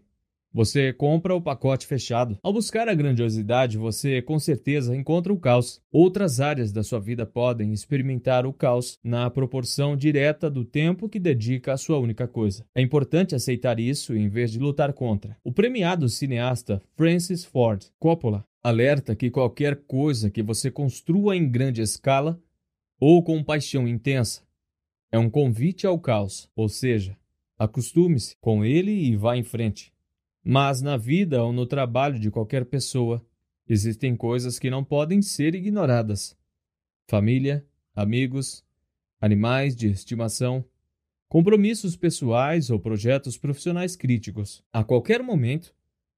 Você 0.53 0.93
compra 0.93 1.35
o 1.35 1.41
pacote 1.41 1.85
fechado. 1.85 2.37
Ao 2.41 2.53
buscar 2.53 2.87
a 2.87 2.93
grandiosidade, 2.93 3.77
você 3.77 4.21
com 4.21 4.39
certeza 4.39 4.95
encontra 4.95 5.33
o 5.33 5.37
caos. 5.37 5.81
Outras 5.91 6.39
áreas 6.39 6.71
da 6.71 6.83
sua 6.83 6.99
vida 6.99 7.25
podem 7.25 7.73
experimentar 7.73 8.45
o 8.45 8.53
caos 8.53 8.99
na 9.03 9.29
proporção 9.31 9.97
direta 9.97 10.49
do 10.49 10.63
tempo 10.63 11.09
que 11.09 11.19
dedica 11.19 11.73
à 11.73 11.77
sua 11.77 11.97
única 11.97 12.27
coisa. 12.27 12.63
É 12.73 12.81
importante 12.81 13.35
aceitar 13.35 13.79
isso 13.79 14.15
em 14.15 14.29
vez 14.29 14.51
de 14.51 14.59
lutar 14.59 14.93
contra. 14.93 15.35
O 15.43 15.51
premiado 15.51 16.07
cineasta 16.07 16.81
Francis 16.95 17.43
Ford 17.43 17.83
Coppola 17.99 18.45
alerta 18.63 19.15
que 19.15 19.31
qualquer 19.31 19.75
coisa 19.87 20.29
que 20.29 20.43
você 20.43 20.69
construa 20.71 21.35
em 21.35 21.49
grande 21.49 21.81
escala 21.81 22.39
ou 22.97 23.21
com 23.23 23.43
paixão 23.43 23.87
intensa 23.87 24.44
é 25.11 25.19
um 25.19 25.29
convite 25.29 25.85
ao 25.85 25.99
caos, 25.99 26.49
ou 26.55 26.67
seja, 26.67 27.17
acostume-se 27.57 28.35
com 28.41 28.63
ele 28.63 28.91
e 28.91 29.15
vá 29.15 29.37
em 29.37 29.43
frente. 29.43 29.93
Mas 30.43 30.81
na 30.81 30.97
vida 30.97 31.43
ou 31.43 31.51
no 31.51 31.65
trabalho 31.65 32.19
de 32.19 32.31
qualquer 32.31 32.65
pessoa, 32.65 33.25
existem 33.67 34.15
coisas 34.15 34.57
que 34.59 34.69
não 34.69 34.83
podem 34.83 35.21
ser 35.21 35.55
ignoradas: 35.55 36.37
família, 37.07 37.65
amigos, 37.93 38.63
animais 39.19 39.75
de 39.75 39.87
estimação, 39.87 40.63
compromissos 41.27 41.97
pessoais 41.97 42.69
ou 42.69 42.79
projetos 42.79 43.37
profissionais 43.37 43.95
críticos. 43.95 44.63
A 44.71 44.83
qualquer 44.83 45.21
momento, 45.21 45.74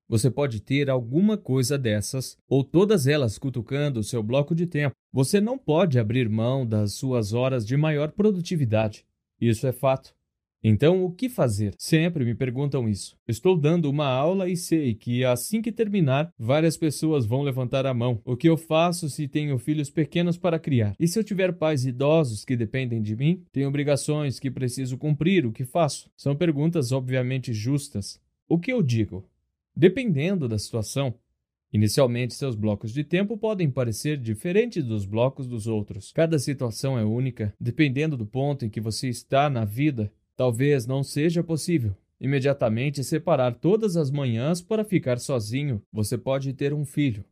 você 0.07 0.31
pode 0.31 0.61
ter 0.61 0.89
alguma 0.89 1.37
coisa 1.37 1.77
dessas, 1.77 2.37
ou 2.47 2.63
todas 2.63 3.07
elas 3.07 3.37
cutucando 3.37 3.99
o 3.99 4.03
seu 4.03 4.23
bloco 4.23 4.55
de 4.55 4.65
tempo. 4.65 4.95
Você 5.11 5.41
não 5.41 5.57
pode 5.57 5.99
abrir 5.99 6.29
mão 6.29 6.65
das 6.65 6.93
suas 6.93 7.33
horas 7.33 7.65
de 7.65 7.75
maior 7.75 8.11
produtividade. 8.11 9.05
Isso 9.39 9.67
é 9.67 9.71
fato. 9.71 10.15
Então, 10.63 11.05
o 11.05 11.11
que 11.11 11.29
fazer? 11.29 11.73
Sempre 11.77 12.25
me 12.25 12.33
perguntam 12.33 12.89
isso. 12.89 13.15
Estou 13.27 13.55
dando 13.55 13.89
uma 13.89 14.07
aula 14.07 14.49
e 14.49 14.57
sei 14.57 14.95
que 14.95 15.23
assim 15.23 15.61
que 15.61 15.71
terminar, 15.71 16.31
várias 16.37 16.75
pessoas 16.75 17.25
vão 17.25 17.43
levantar 17.43 17.85
a 17.85 17.93
mão. 17.93 18.19
O 18.25 18.35
que 18.35 18.49
eu 18.49 18.57
faço 18.57 19.09
se 19.09 19.27
tenho 19.27 19.57
filhos 19.59 19.89
pequenos 19.89 20.37
para 20.37 20.59
criar? 20.59 20.95
E 20.99 21.07
se 21.07 21.19
eu 21.19 21.23
tiver 21.23 21.53
pais 21.53 21.85
idosos 21.85 22.43
que 22.43 22.57
dependem 22.57 23.01
de 23.01 23.15
mim? 23.15 23.43
Tenho 23.51 23.69
obrigações 23.69 24.39
que 24.39 24.49
preciso 24.49 24.97
cumprir? 24.97 25.45
O 25.45 25.51
que 25.51 25.63
faço? 25.63 26.09
São 26.17 26.35
perguntas 26.35 26.91
obviamente 26.91 27.53
justas. 27.53 28.19
O 28.49 28.57
que 28.57 28.73
eu 28.73 28.81
digo? 28.81 29.29
Dependendo 29.77 30.47
da 30.47 30.57
situação, 30.57 31.13
Inicialmente, 31.73 32.33
seus 32.33 32.55
blocos 32.55 32.93
de 32.93 33.03
tempo 33.03 33.37
podem 33.37 33.69
parecer 33.69 34.17
diferentes 34.17 34.85
dos 34.85 35.05
blocos 35.05 35.45
dos 35.45 35.67
outros. 35.67 36.13
Cada 36.13 36.39
situação 36.39 36.97
é 36.97 37.03
única, 37.03 37.53
dependendo 37.59 38.15
do 38.15 38.25
ponto 38.25 38.63
em 38.63 38.69
que 38.69 38.79
você 38.79 39.09
está 39.09 39.49
na 39.49 39.65
vida 39.65 40.09
Talvez 40.37 40.85
não 40.85 41.01
seja 41.01 41.43
possível 41.43 41.95
imediatamente 42.21 43.03
separar 43.03 43.55
todas 43.55 43.97
as 43.97 44.11
manhãs 44.11 44.61
para 44.61 44.83
ficar 44.83 45.19
sozinho. 45.19 45.81
Você 45.91 46.17
pode 46.17 46.53
ter 46.53 46.73
um 46.73 46.85
filho. 46.85 47.25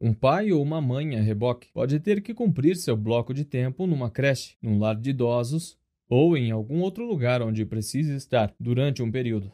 Um 0.00 0.12
pai 0.12 0.52
ou 0.52 0.62
uma 0.62 0.80
mãe 0.80 1.16
a 1.16 1.20
reboque 1.20 1.68
pode 1.72 1.98
ter 2.00 2.20
que 2.20 2.34
cumprir 2.34 2.76
seu 2.76 2.96
bloco 2.96 3.32
de 3.32 3.44
tempo 3.44 3.86
numa 3.86 4.10
creche, 4.10 4.56
num 4.60 4.78
lar 4.78 4.96
de 4.96 5.10
idosos 5.10 5.78
ou 6.08 6.36
em 6.36 6.50
algum 6.50 6.80
outro 6.80 7.06
lugar 7.06 7.40
onde 7.40 7.64
precise 7.64 8.14
estar 8.14 8.54
durante 8.60 9.02
um 9.02 9.10
período. 9.10 9.50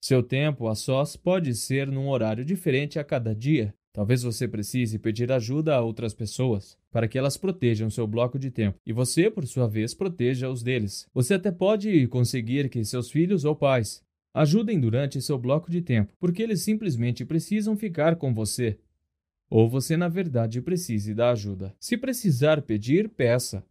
Seu 0.00 0.22
tempo 0.22 0.66
a 0.68 0.74
sós 0.74 1.14
pode 1.16 1.54
ser 1.54 1.86
num 1.86 2.08
horário 2.08 2.44
diferente 2.44 2.98
a 2.98 3.04
cada 3.04 3.34
dia 3.34 3.74
Talvez 3.92 4.22
você 4.22 4.46
precise 4.46 4.98
pedir 4.98 5.32
ajuda 5.32 5.74
a 5.74 5.80
outras 5.80 6.14
pessoas 6.14 6.78
para 6.92 7.08
que 7.08 7.18
elas 7.18 7.36
protejam 7.36 7.90
seu 7.90 8.06
bloco 8.06 8.38
de 8.38 8.50
tempo 8.50 8.78
e 8.86 8.92
você, 8.92 9.28
por 9.28 9.46
sua 9.46 9.66
vez, 9.66 9.94
proteja 9.94 10.48
os 10.48 10.62
deles. 10.62 11.08
Você 11.12 11.34
até 11.34 11.50
pode 11.50 12.06
conseguir 12.06 12.68
que 12.68 12.84
seus 12.84 13.10
filhos 13.10 13.44
ou 13.44 13.56
pais 13.56 14.02
ajudem 14.32 14.78
durante 14.78 15.20
seu 15.20 15.36
bloco 15.36 15.68
de 15.68 15.82
tempo, 15.82 16.12
porque 16.20 16.40
eles 16.40 16.62
simplesmente 16.62 17.24
precisam 17.24 17.76
ficar 17.76 18.14
com 18.14 18.32
você. 18.32 18.78
Ou 19.50 19.68
você, 19.68 19.96
na 19.96 20.06
verdade, 20.06 20.62
precise 20.62 21.12
da 21.12 21.30
ajuda. 21.30 21.74
Se 21.80 21.96
precisar 21.96 22.62
pedir, 22.62 23.08
peça. 23.08 23.64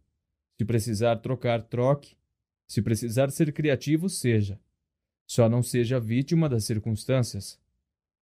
Se 0.58 0.66
precisar 0.66 1.16
trocar, 1.16 1.62
troque. 1.62 2.14
Se 2.68 2.82
precisar 2.82 3.30
ser 3.30 3.50
criativo, 3.54 4.06
seja. 4.10 4.60
Só 5.30 5.48
não 5.48 5.62
seja 5.62 6.00
vítima 6.00 6.48
das 6.48 6.64
circunstâncias. 6.64 7.56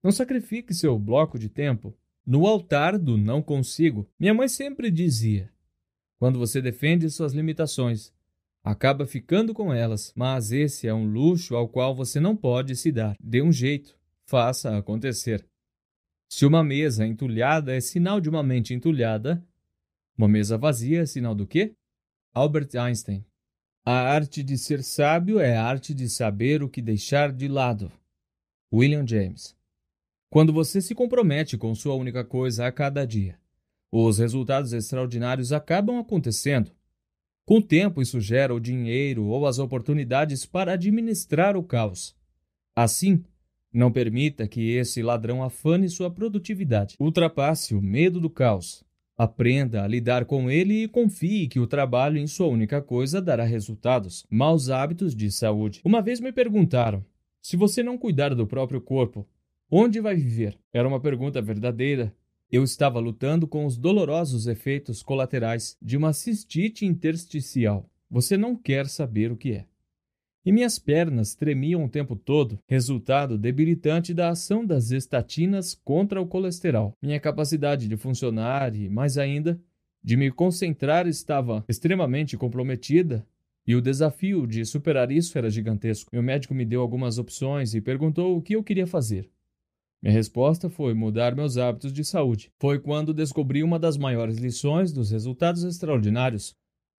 Não 0.02 0.12
sacrifique 0.12 0.74
seu 0.74 0.98
bloco 0.98 1.38
de 1.38 1.48
tempo 1.48 1.96
no 2.26 2.46
altar 2.46 2.98
do 2.98 3.16
não 3.16 3.40
consigo. 3.40 4.06
Minha 4.18 4.34
mãe 4.34 4.48
sempre 4.48 4.90
dizia: 4.90 5.50
quando 6.18 6.38
você 6.38 6.60
defende 6.60 7.08
suas 7.08 7.32
limitações, 7.32 8.12
acaba 8.62 9.06
ficando 9.06 9.54
com 9.54 9.72
elas, 9.72 10.12
mas 10.14 10.52
esse 10.52 10.86
é 10.86 10.92
um 10.92 11.10
luxo 11.10 11.56
ao 11.56 11.66
qual 11.70 11.96
você 11.96 12.20
não 12.20 12.36
pode 12.36 12.76
se 12.76 12.92
dar. 12.92 13.16
Dê 13.18 13.40
um 13.40 13.50
jeito, 13.50 13.98
faça 14.26 14.76
acontecer. 14.76 15.42
Se 16.28 16.44
uma 16.44 16.62
mesa 16.62 17.06
entulhada 17.06 17.74
é 17.74 17.80
sinal 17.80 18.20
de 18.20 18.28
uma 18.28 18.42
mente 18.42 18.74
entulhada, 18.74 19.42
uma 20.18 20.28
mesa 20.28 20.58
vazia 20.58 21.00
é 21.00 21.06
sinal 21.06 21.34
do 21.34 21.46
quê? 21.46 21.72
Albert 22.34 22.76
Einstein. 22.78 23.24
A 23.84 23.92
arte 23.92 24.42
de 24.42 24.58
ser 24.58 24.82
sábio 24.82 25.40
é 25.40 25.56
a 25.56 25.64
arte 25.64 25.94
de 25.94 26.06
saber 26.06 26.62
o 26.62 26.68
que 26.68 26.82
deixar 26.82 27.32
de 27.32 27.48
lado. 27.48 27.90
William 28.70 29.06
James. 29.06 29.56
Quando 30.28 30.52
você 30.52 30.82
se 30.82 30.94
compromete 30.94 31.56
com 31.56 31.74
sua 31.74 31.94
única 31.94 32.22
coisa 32.22 32.66
a 32.66 32.72
cada 32.72 33.06
dia, 33.06 33.38
os 33.90 34.18
resultados 34.18 34.74
extraordinários 34.74 35.50
acabam 35.50 35.98
acontecendo. 35.98 36.70
Com 37.46 37.56
o 37.56 37.62
tempo, 37.62 38.02
isso 38.02 38.20
gera 38.20 38.54
o 38.54 38.60
dinheiro 38.60 39.24
ou 39.24 39.46
as 39.46 39.58
oportunidades 39.58 40.44
para 40.44 40.74
administrar 40.74 41.56
o 41.56 41.62
caos. 41.62 42.14
Assim, 42.76 43.24
não 43.72 43.90
permita 43.90 44.46
que 44.46 44.72
esse 44.72 45.02
ladrão 45.02 45.42
afane 45.42 45.88
sua 45.88 46.10
produtividade. 46.10 46.96
Ultrapasse 47.00 47.74
o 47.74 47.80
medo 47.80 48.20
do 48.20 48.28
caos. 48.28 48.84
Aprenda 49.22 49.84
a 49.84 49.88
lidar 49.88 50.24
com 50.24 50.50
ele 50.50 50.84
e 50.84 50.88
confie 50.88 51.48
que 51.48 51.60
o 51.60 51.66
trabalho 51.66 52.18
em 52.18 52.26
sua 52.26 52.46
única 52.46 52.80
coisa 52.80 53.20
dará 53.20 53.44
resultados. 53.44 54.24
Maus 54.30 54.70
hábitos 54.70 55.14
de 55.14 55.30
saúde. 55.30 55.80
Uma 55.84 56.00
vez 56.00 56.20
me 56.20 56.32
perguntaram: 56.32 57.04
se 57.42 57.56
você 57.56 57.82
não 57.82 57.98
cuidar 57.98 58.34
do 58.34 58.46
próprio 58.46 58.80
corpo, 58.80 59.26
Onde 59.72 60.00
vai 60.00 60.16
viver? 60.16 60.58
Era 60.72 60.88
uma 60.88 60.98
pergunta 60.98 61.40
verdadeira. 61.40 62.12
Eu 62.50 62.64
estava 62.64 62.98
lutando 62.98 63.46
com 63.46 63.64
os 63.64 63.78
dolorosos 63.78 64.48
efeitos 64.48 65.00
colaterais 65.00 65.78
de 65.80 65.96
uma 65.96 66.12
cistite 66.12 66.84
intersticial. 66.84 67.88
Você 68.10 68.36
não 68.36 68.56
quer 68.56 68.88
saber 68.88 69.30
o 69.30 69.36
que 69.36 69.52
é. 69.52 69.66
E 70.50 70.52
minhas 70.52 70.80
pernas 70.80 71.32
tremiam 71.32 71.84
o 71.84 71.88
tempo 71.88 72.16
todo, 72.16 72.58
resultado 72.66 73.38
debilitante 73.38 74.12
da 74.12 74.30
ação 74.30 74.66
das 74.66 74.90
estatinas 74.90 75.76
contra 75.84 76.20
o 76.20 76.26
colesterol. 76.26 76.92
Minha 77.00 77.20
capacidade 77.20 77.86
de 77.86 77.96
funcionar 77.96 78.74
e, 78.74 78.88
mais 78.88 79.16
ainda, 79.16 79.60
de 80.02 80.16
me 80.16 80.28
concentrar 80.28 81.06
estava 81.06 81.64
extremamente 81.68 82.36
comprometida 82.36 83.24
e 83.64 83.76
o 83.76 83.80
desafio 83.80 84.44
de 84.44 84.64
superar 84.64 85.12
isso 85.12 85.38
era 85.38 85.48
gigantesco. 85.48 86.10
Meu 86.12 86.20
médico 86.20 86.52
me 86.52 86.64
deu 86.64 86.80
algumas 86.80 87.16
opções 87.16 87.72
e 87.72 87.80
perguntou 87.80 88.36
o 88.36 88.42
que 88.42 88.56
eu 88.56 88.64
queria 88.64 88.88
fazer. 88.88 89.30
Minha 90.02 90.14
resposta 90.14 90.68
foi 90.68 90.94
mudar 90.94 91.36
meus 91.36 91.58
hábitos 91.58 91.92
de 91.92 92.04
saúde. 92.04 92.50
Foi 92.58 92.80
quando 92.80 93.14
descobri 93.14 93.62
uma 93.62 93.78
das 93.78 93.96
maiores 93.96 94.38
lições 94.38 94.92
dos 94.92 95.12
resultados 95.12 95.62
extraordinários: 95.62 96.56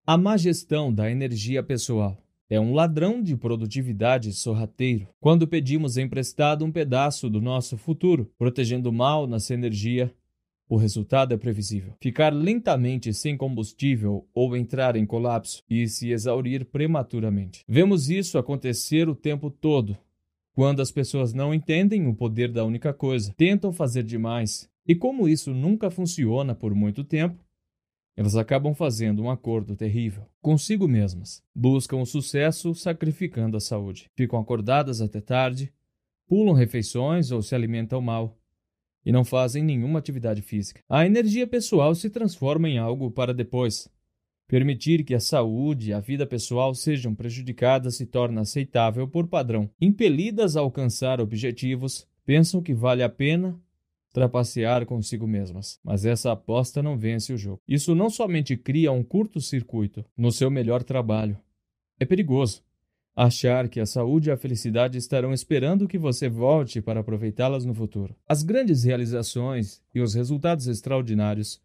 a 0.08 0.17
má 0.17 0.38
gestão 0.38 0.94
da 0.94 1.12
energia 1.12 1.62
pessoal. 1.62 2.21
É 2.51 2.60
um 2.60 2.74
ladrão 2.74 3.24
de 3.24 3.38
produtividade 3.38 4.34
sorrateiro. 4.34 5.08
Quando 5.22 5.48
pedimos 5.48 5.96
emprestado 5.96 6.66
um 6.66 6.72
pedaço 6.72 7.30
do 7.30 7.40
nosso 7.40 7.78
futuro, 7.78 8.30
protegendo 8.38 8.92
mal 8.92 9.26
nossa 9.26 9.53
energia, 9.53 10.14
o 10.67 10.76
resultado 10.76 11.34
é 11.34 11.38
previsível. 11.38 11.94
Ficar 12.01 12.34
lentamente 12.34 13.14
sem 13.14 13.38
combustível 13.38 14.28
ou 14.34 14.58
entrar 14.58 14.98
em 14.98 15.06
colapso 15.06 15.64
e 15.69 15.88
se 15.88 16.12
exaurir 16.12 16.66
prematuramente. 16.66 17.64
Vemos 17.66 18.10
isso 18.10 18.38
acontecer 18.38 19.08
o 19.08 19.16
tempo 19.16 19.50
todo 19.50 19.98
quando 20.53 20.82
as 20.82 20.92
pessoas 20.92 21.34
não 21.34 21.53
entendem 21.53 22.06
o 22.06 22.14
poder 22.14 22.51
da 22.51 22.66
única 22.66 22.94
coisa, 22.94 23.34
tentam 23.38 23.72
fazer 23.72 24.03
demais, 24.03 24.69
e 24.85 24.94
como 24.94 25.30
isso 25.30 25.53
nunca 25.53 25.90
funciona 25.90 26.53
por 26.53 26.76
muito 26.76 27.03
tempo, 27.03 27.42
elas 28.15 28.35
acabam 28.35 28.74
fazendo 28.74 29.22
um 29.22 29.29
acordo 29.29 29.76
terrível 29.76 30.26
consigo 30.42 30.88
mesmas. 30.88 31.42
Buscam 31.56 31.97
o 31.97 32.06
sucesso 32.06 32.74
sacrificando 32.76 33.58
a 33.58 33.60
saúde. 33.60 34.10
Ficam 34.15 34.40
acordadas 34.40 35.01
até 35.01 35.22
tarde, 35.22 35.72
pulam 36.27 36.53
refeições 36.53 37.31
ou 37.31 37.42
se 37.42 37.56
alimentam 37.56 38.01
mal 38.01 38.38
e 39.06 39.11
não 39.11 39.24
fazem 39.24 39.63
nenhuma 39.63 39.99
atividade 39.99 40.42
física. 40.42 40.81
A 40.90 41.06
energia 41.06 41.47
pessoal 41.47 41.95
se 41.95 42.10
transforma 42.10 42.69
em 42.69 42.77
algo 42.77 43.10
para 43.10 43.33
depois, 43.33 43.90
Permitir 44.51 45.06
que 45.06 45.15
a 45.15 45.19
saúde 45.22 45.92
e 45.92 45.94
a 45.94 46.01
vida 46.01 46.27
pessoal 46.27 46.76
sejam 46.76 47.15
prejudicadas 47.15 47.95
se 47.95 48.06
torna 48.06 48.42
aceitável 48.42 49.08
por 49.08 49.26
padrão. 49.26 49.69
Impelidas 49.79 50.58
a 50.58 50.60
alcançar 50.60 51.22
objetivos, 51.22 52.06
pensam 52.26 52.61
que 52.61 52.74
vale 52.74 53.01
a 53.01 53.08
pena 53.08 53.58
trapacear 54.11 54.85
consigo 54.85 55.27
mesmas. 55.27 55.79
Mas 55.83 56.06
essa 56.06 56.31
aposta 56.31 56.81
não 56.81 56.97
vence 56.97 57.33
o 57.33 57.38
jogo. 57.38 57.61
Isso 57.67 57.95
não 57.95 58.10
somente 58.10 58.58
cria 58.58 58.92
um 58.92 59.03
curto-circuito 59.03 60.06
no 60.17 60.31
seu 60.31 60.49
melhor 60.49 60.83
trabalho. 60.83 61.38
É 61.99 62.06
perigoso 62.06 62.63
achar 63.15 63.67
que 63.67 63.79
a 63.79 63.85
saúde 63.85 64.29
e 64.29 64.31
a 64.31 64.38
felicidade 64.38 64.97
estarão 64.97 65.33
esperando 65.33 65.88
que 65.88 65.97
você 65.97 66.29
volte 66.29 66.81
para 66.81 67.01
aproveitá-las 67.01 67.65
no 67.65 67.74
futuro. 67.74 68.15
As 68.27 68.42
grandes 68.42 68.83
realizações 68.83 69.81
e 69.94 69.99
os 69.99 70.13
resultados 70.13 70.67
extraordinários 70.67 71.61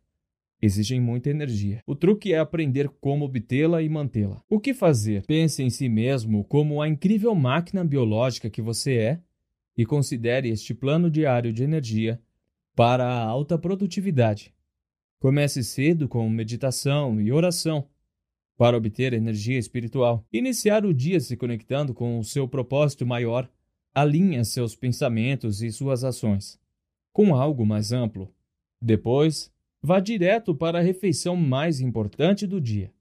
exigem 0.60 1.00
muita 1.00 1.30
energia. 1.30 1.82
O 1.86 1.94
truque 1.94 2.32
é 2.32 2.38
aprender 2.38 2.88
como 3.00 3.24
obtê-la 3.24 3.82
e 3.82 3.88
mantê-la. 3.88 4.42
O 4.48 4.58
que 4.58 4.74
fazer? 4.74 5.24
Pense 5.26 5.62
em 5.62 5.70
si 5.70 5.88
mesmo 5.88 6.44
como 6.44 6.80
a 6.80 6.88
incrível 6.88 7.34
máquina 7.34 7.84
biológica 7.84 8.50
que 8.50 8.62
você 8.62 8.94
é 8.96 9.20
e 9.76 9.84
considere 9.84 10.48
este 10.48 10.74
plano 10.74 11.10
diário 11.10 11.52
de 11.52 11.62
energia 11.62 12.20
para 12.76 13.05
a 13.05 13.25
alta 13.25 13.59
produtividade. 13.59 14.55
Comece 15.19 15.65
cedo 15.65 16.07
com 16.07 16.28
meditação 16.31 17.21
e 17.21 17.33
oração 17.33 17.89
para 18.57 18.76
obter 18.76 19.12
energia 19.12 19.59
espiritual. 19.59 20.25
Iniciar 20.33 20.85
o 20.85 20.94
dia 20.94 21.19
se 21.19 21.37
conectando 21.37 21.92
com 21.92 22.19
o 22.19 22.25
seu 22.25 22.47
propósito 22.47 23.05
maior 23.05 23.51
alinha 23.94 24.44
seus 24.44 24.76
pensamentos 24.76 25.62
e 25.62 25.73
suas 25.73 26.05
ações 26.05 26.60
com 27.17 27.35
algo 27.35 27.65
mais 27.65 27.92
amplo. 27.92 28.31
Depois, 28.78 29.51
vá 29.81 29.99
direto 29.99 30.55
para 30.55 30.78
a 30.78 30.83
refeição 30.83 31.35
mais 31.35 31.81
importante 31.81 32.47
do 32.47 32.60
dia, 32.60 32.92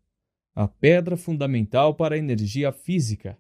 a 0.56 0.70
pedra 0.70 1.18
fundamental 1.18 1.94
para 1.94 2.16
a 2.16 2.18
energia 2.18 2.72
física, 2.72 3.38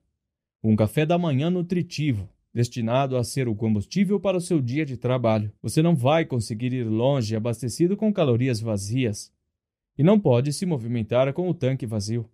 um 0.61 0.75
café 0.75 1.05
da 1.05 1.17
manhã 1.17 1.49
nutritivo, 1.49 2.29
destinado 2.55 3.17
a 3.17 3.23
ser 3.25 3.49
o 3.49 3.53
combustível 3.53 4.17
para 4.17 4.37
o 4.37 4.41
seu 4.41 4.61
dia 4.61 4.85
de 4.85 4.95
trabalho. 4.95 5.51
Você 5.61 5.81
não 5.81 5.93
vai 5.93 6.23
conseguir 6.23 6.71
ir 6.71 6.85
longe 6.85 7.35
abastecido 7.35 7.97
com 7.97 8.13
calorias 8.13 8.61
vazias 8.61 9.29
e 9.97 10.03
não 10.03 10.17
pode 10.17 10.53
se 10.53 10.65
movimentar 10.65 11.33
com 11.33 11.49
o 11.49 11.53
tanque 11.53 11.85
vazio. 11.85 12.29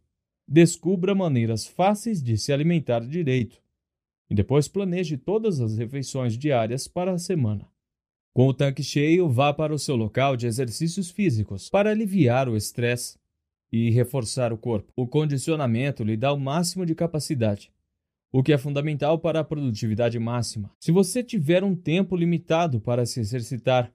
descubra 0.47 1.15
maneiras 1.15 1.65
fáceis 1.65 2.21
de 2.21 2.37
se 2.37 2.53
alimentar 2.53 2.99
direito 2.99 3.59
e 4.29 4.35
depois 4.35 4.67
planeje 4.67 5.17
todas 5.17 5.59
as 5.59 5.77
refeições 5.77 6.37
diárias 6.37 6.87
para 6.87 7.13
a 7.13 7.17
semana. 7.17 7.67
Com 8.33 8.47
o 8.47 8.53
tanque 8.53 8.83
cheio, 8.83 9.27
vá 9.27 9.51
para 9.51 9.73
o 9.73 9.79
seu 9.79 9.95
local 9.95 10.37
de 10.37 10.45
exercícios 10.45 11.09
físicos 11.09 11.67
para 11.69 11.89
aliviar 11.89 12.47
o 12.47 12.55
estresse 12.55 13.17
e 13.71 13.89
reforçar 13.89 14.53
o 14.53 14.57
corpo. 14.57 14.91
O 14.95 15.07
condicionamento 15.07 16.03
lhe 16.03 16.15
dá 16.15 16.31
o 16.31 16.39
máximo 16.39 16.85
de 16.85 16.93
capacidade, 16.93 17.71
o 18.31 18.41
que 18.41 18.53
é 18.53 18.57
fundamental 18.57 19.19
para 19.19 19.39
a 19.41 19.43
produtividade 19.43 20.17
máxima. 20.17 20.71
Se 20.79 20.91
você 20.91 21.23
tiver 21.23 21.63
um 21.63 21.75
tempo 21.75 22.15
limitado 22.15 22.79
para 22.79 23.05
se 23.05 23.19
exercitar, 23.19 23.91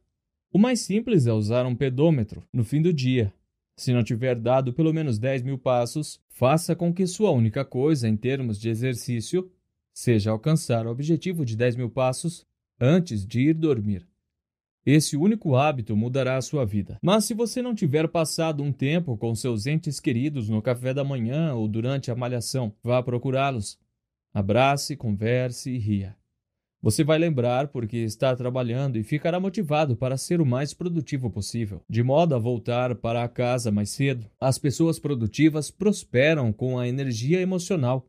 o 0.53 0.59
mais 0.59 0.81
simples 0.81 1.27
é 1.27 1.33
usar 1.33 1.67
um 1.67 1.75
pedômetro 1.75 2.43
no 2.53 2.65
fim 2.65 2.83
do 2.83 2.93
dia 2.93 3.33
se 3.77 3.93
não 3.93 4.03
tiver 4.03 4.35
dado 4.35 4.73
pelo 4.73 4.93
menos 4.93 5.19
10 5.19 5.43
mil 5.43 5.59
passos, 5.59 6.19
faça 6.31 6.75
com 6.75 6.93
que 6.95 7.07
sua 7.07 7.31
única 7.31 7.63
coisa 7.65 8.09
em 8.09 8.17
termos 8.17 8.59
de 8.59 8.71
exercício 8.71 9.51
seja 9.93 10.31
alcançar 10.31 10.87
o 10.87 10.91
objetivo 10.91 11.45
de 11.45 11.55
10 11.55 11.77
mil 11.77 11.91
passos 11.91 12.47
antes 12.81 13.27
de 13.27 13.51
ir 13.51 13.55
dormir. 13.55 14.07
Esse 14.85 15.17
único 15.17 15.57
hábito 15.57 15.97
mudará 15.97 16.37
a 16.37 16.43
sua 16.43 16.65
vida. 16.65 16.99
Mas 17.03 17.25
se 17.25 17.35
você 17.35 17.61
não 17.61 17.75
tiver 17.75 18.09
passado 18.09 18.63
um 18.63 18.73
tempo 18.73 19.17
com 19.17 19.35
seus 19.35 19.67
entes 19.67 19.99
queridos 20.01 20.49
no 20.49 20.63
café 20.63 20.95
da 20.95 21.05
manhã 21.05 21.55
ou 21.55 21.67
durante 21.67 22.11
a 22.11 22.15
malhação, 22.15 22.73
vá 22.83 23.03
procurá-los. 23.03 23.79
Abrace, 24.37 24.95
converse 24.97 25.71
e 25.71 25.79
ria. 25.79 26.15
Você 26.83 27.03
vai 27.03 27.17
lembrar 27.19 27.69
porque 27.69 27.97
está 27.97 28.37
trabalhando 28.37 28.99
e 28.99 29.03
ficará 29.03 29.41
motivado 29.41 29.97
para 29.97 30.19
ser 30.19 30.43
o 30.43 30.45
mais 30.45 30.75
produtivo 30.75 31.31
possível, 31.31 31.83
de 31.89 32.03
modo 32.03 32.35
a 32.35 32.39
voltar 32.39 32.95
para 32.97 33.25
a 33.25 33.29
casa 33.31 33.73
mais 33.73 33.89
cedo. 33.89 34.31
As 34.39 34.59
pessoas 34.59 34.99
produtivas 34.99 35.71
prosperam 35.71 36.53
com 36.53 36.79
a 36.79 36.87
energia 36.87 37.41
emocional. 37.41 38.07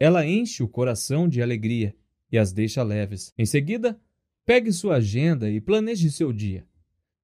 Ela 0.00 0.24
enche 0.24 0.62
o 0.62 0.68
coração 0.68 1.28
de 1.28 1.42
alegria 1.42 1.94
e 2.32 2.38
as 2.38 2.50
deixa 2.50 2.82
leves. 2.82 3.34
Em 3.36 3.44
seguida, 3.44 4.00
pegue 4.46 4.72
sua 4.72 4.94
agenda 4.96 5.50
e 5.50 5.60
planeje 5.60 6.10
seu 6.10 6.32
dia. 6.32 6.66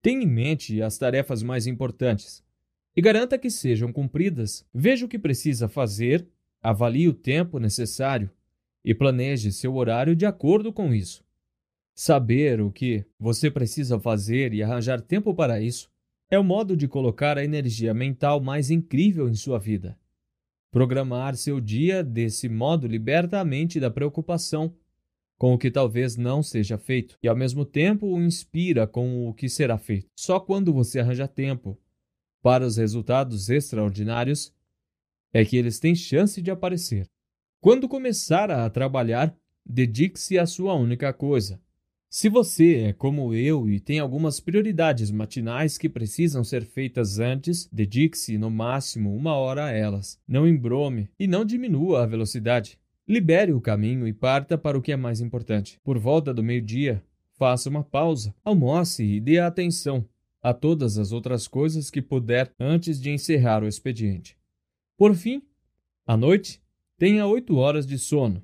Tenha 0.03 0.23
em 0.23 0.27
mente 0.27 0.83
as 0.83 0.99
tarefas 0.99 1.43
mais 1.43 1.67
importantes 1.67 2.45
e 2.95 3.01
garanta 3.01 3.39
que 3.39 3.49
sejam 3.49 3.91
cumpridas. 3.91 4.67
Veja 4.75 5.07
o 5.07 5.09
que 5.09 5.19
precisa 5.19 5.67
fazer, 5.67 6.29
avalie 6.65 7.07
o 7.07 7.13
tempo 7.13 7.59
necessário 7.59 8.31
e 8.83 8.95
planeje 8.95 9.53
seu 9.53 9.75
horário 9.75 10.17
de 10.17 10.25
acordo 10.25 10.73
com 10.73 10.95
isso. 10.95 11.23
Saber 11.95 12.63
o 12.63 12.73
que 12.73 13.05
você 13.21 13.51
precisa 13.51 14.01
fazer 14.01 14.55
e 14.55 14.63
arranjar 14.63 15.03
tempo 15.03 15.35
para 15.35 15.61
isso 15.61 15.91
é 16.31 16.39
o 16.39 16.43
modo 16.43 16.75
de 16.75 16.89
colocar 16.89 17.37
a 17.37 17.45
energia 17.45 17.93
mental 17.93 18.41
mais 18.41 18.71
incrível 18.71 19.29
em 19.29 19.35
sua 19.35 19.59
vida. 19.59 19.99
Programar 20.73 21.37
seu 21.37 21.61
dia 21.61 22.03
desse 22.03 22.49
modo 22.49 22.87
liberta 22.87 23.39
a 23.39 23.45
mente 23.45 23.79
da 23.79 23.91
preocupação 23.91 24.75
com 25.37 25.53
o 25.53 25.59
que 25.59 25.71
talvez 25.71 26.17
não 26.17 26.43
seja 26.43 26.79
feito 26.79 27.19
e, 27.23 27.29
ao 27.29 27.37
mesmo 27.37 27.67
tempo, 27.67 28.07
o 28.07 28.23
inspira 28.23 28.87
com 28.87 29.29
o 29.29 29.35
que 29.35 29.51
será 29.51 29.77
feito. 29.77 30.09
Só 30.19 30.41
quando 30.41 30.73
você 30.73 30.99
arranja 30.99 31.29
tempo 31.29 31.79
para 32.43 32.67
os 32.67 32.79
resultados 32.79 33.51
extraordinários 33.51 34.54
é 35.35 35.45
que 35.45 35.57
eles 35.57 35.81
têm 35.81 35.97
chance 35.97 36.41
de 36.41 36.51
aparecer. 36.51 37.07
Quando 37.61 37.89
começar 37.89 38.51
a 38.53 38.71
trabalhar, 38.71 39.37
dedique-se 39.67 40.39
à 40.39 40.47
sua 40.47 40.75
única 40.75 41.13
coisa. 41.13 41.61
Se 42.09 42.29
você 42.29 42.77
é 42.77 42.93
como 42.93 43.35
eu 43.35 43.69
e 43.69 43.81
tem 43.81 43.99
algumas 43.99 44.39
prioridades 44.39 45.11
matinais 45.11 45.77
que 45.77 45.89
precisam 45.89 46.45
ser 46.45 46.65
feitas 46.65 47.19
antes, 47.19 47.69
dedique-se 47.73 48.39
no 48.39 48.49
máximo 48.49 49.13
uma 49.17 49.35
hora 49.35 49.65
a 49.65 49.73
elas. 49.73 50.21
Não 50.29 50.47
embrome 50.47 51.11
e 51.19 51.27
não 51.27 51.45
diminua 51.45 52.05
a 52.05 52.07
velocidade. 52.07 52.79
Libere 53.09 53.53
o 53.53 53.61
caminho 53.61 54.07
e 54.07 54.13
parta 54.13 54.57
para 54.57 54.79
o 54.79 54.83
que 54.83 54.93
é 54.93 54.97
mais 54.97 55.21
importante. 55.21 55.81
Por 55.83 55.99
volta 55.99 56.33
do 56.33 56.45
meio-dia, 56.45 57.03
faça 57.37 57.69
uma 57.69 57.83
pausa, 57.83 58.33
almoce 58.45 59.03
e 59.03 59.19
dê 59.19 59.41
atenção 59.41 60.09
a 60.41 60.55
todas 60.55 60.97
as 60.97 61.11
outras 61.11 61.49
coisas 61.49 61.91
que 61.91 62.01
puder 62.01 62.53
antes 62.61 63.01
de 63.01 63.11
encerrar 63.11 63.65
o 63.65 63.67
expediente. 63.67 64.37
Por 64.97 65.15
fim, 65.15 65.43
à 66.07 66.17
noite, 66.17 66.63
Tenha 66.97 67.27
oito 67.27 67.57
horas 67.57 67.87
de 67.87 67.99
sono. 67.99 68.43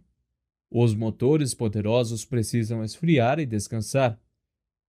Os 0.68 0.92
motores 0.92 1.54
poderosos 1.54 2.24
precisam 2.24 2.82
esfriar 2.82 3.38
e 3.38 3.46
descansar 3.46 4.18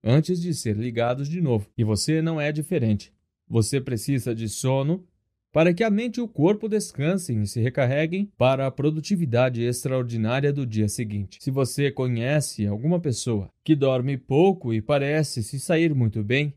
antes 0.04 0.42
de 0.42 0.54
ser 0.54 0.76
ligados 0.76 1.30
de 1.30 1.40
novo. 1.40 1.70
E 1.78 1.84
você 1.84 2.22
não 2.24 2.42
é 2.42 2.52
diferente. 2.52 3.14
Você 3.48 3.80
precisa 3.80 4.34
de 4.34 4.50
sono 4.50 5.06
para 5.52 5.74
que 5.74 5.84
a 5.84 5.92
mente 5.92 6.18
e 6.18 6.22
o 6.22 6.28
corpo 6.28 6.68
descansem 6.68 7.44
e 7.44 7.48
se 7.48 7.62
recarreguem 7.62 8.32
para 8.38 8.66
a 8.66 8.72
produtividade 8.72 9.62
extraordinária 9.62 10.52
do 10.52 10.66
dia 10.66 10.88
seguinte. 10.88 11.38
Se 11.40 11.52
você 11.52 11.92
conhece 11.92 12.66
alguma 12.66 13.00
pessoa 13.00 13.50
que 13.64 13.76
dorme 13.76 14.18
pouco 14.18 14.74
e 14.74 14.82
parece 14.82 15.44
se 15.44 15.60
sair 15.60 15.94
muito 15.94 16.24
bem, 16.24 16.56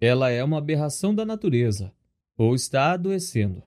ela 0.00 0.30
é 0.30 0.44
uma 0.44 0.58
aberração 0.58 1.12
da 1.12 1.24
natureza 1.24 1.92
ou 2.36 2.54
está 2.54 2.92
adoecendo 2.92 3.62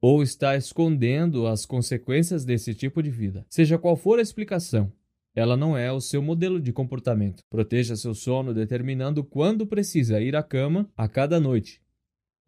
ou 0.00 0.22
está 0.22 0.56
escondendo 0.56 1.46
as 1.46 1.66
consequências 1.66 2.44
desse 2.44 2.74
tipo 2.74 3.02
de 3.02 3.10
vida. 3.10 3.44
Seja 3.48 3.78
qual 3.78 3.96
for 3.96 4.18
a 4.18 4.22
explicação, 4.22 4.92
ela 5.34 5.56
não 5.56 5.76
é 5.76 5.92
o 5.92 6.00
seu 6.00 6.20
modelo 6.20 6.60
de 6.60 6.72
comportamento. 6.72 7.42
Proteja 7.48 7.96
seu 7.96 8.14
sono 8.14 8.52
determinando 8.52 9.22
quando 9.22 9.66
precisa 9.66 10.20
ir 10.20 10.34
à 10.34 10.42
cama 10.42 10.90
a 10.96 11.08
cada 11.08 11.38
noite. 11.38 11.80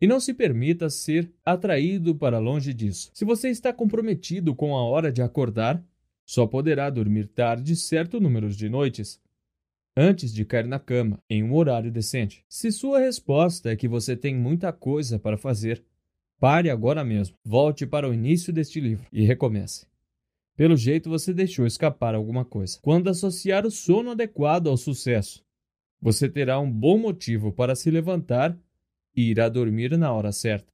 E 0.01 0.07
não 0.07 0.19
se 0.19 0.33
permita 0.33 0.89
ser 0.89 1.31
atraído 1.45 2.15
para 2.15 2.39
longe 2.39 2.73
disso. 2.73 3.11
Se 3.13 3.25
você 3.25 3.49
está 3.49 3.73
comprometido 3.73 4.55
com 4.55 4.77
a 4.77 4.83
hora 4.83 5.13
de 5.13 5.21
acordar, 5.21 5.85
só 6.25 6.47
poderá 6.47 6.89
dormir 6.89 7.27
tarde 7.29 7.77
certo 7.77 8.19
número 8.19 8.49
de 8.49 8.69
noites 8.69 9.21
antes 9.97 10.33
de 10.33 10.45
cair 10.45 10.67
na 10.67 10.79
cama, 10.79 11.23
em 11.29 11.43
um 11.43 11.55
horário 11.55 11.91
decente. 11.91 12.45
Se 12.49 12.73
sua 12.73 13.01
resposta 13.01 13.71
é 13.71 13.77
que 13.77 13.89
você 13.89 14.17
tem 14.17 14.35
muita 14.35 14.73
coisa 14.73 15.19
para 15.19 15.37
fazer, 15.37 15.85
Pare 16.41 16.71
agora 16.71 17.05
mesmo, 17.05 17.37
volte 17.45 17.87
para 17.87 18.09
o 18.09 18.15
início 18.15 18.51
deste 18.51 18.81
livro 18.81 19.07
e 19.13 19.23
recomece. 19.23 19.87
Pelo 20.57 20.75
jeito 20.75 21.11
você 21.11 21.35
deixou 21.35 21.67
escapar 21.67 22.15
alguma 22.15 22.47
coisa. 22.47 22.79
Quando 22.81 23.11
associar 23.11 23.67
o 23.67 23.71
sono 23.71 24.13
adequado 24.13 24.69
ao 24.69 24.77
sucesso, 24.79 25.45
você 26.01 26.31
terá 26.31 26.59
um 26.59 26.73
bom 26.73 26.97
motivo 26.97 27.53
para 27.53 27.77
se 27.77 27.91
levantar 27.91 28.59
e 29.15 29.31
ir 29.31 29.39
a 29.39 29.51
dormir 29.51 29.99
na 29.99 30.15
hora 30.15 30.33
certa. 30.33 30.73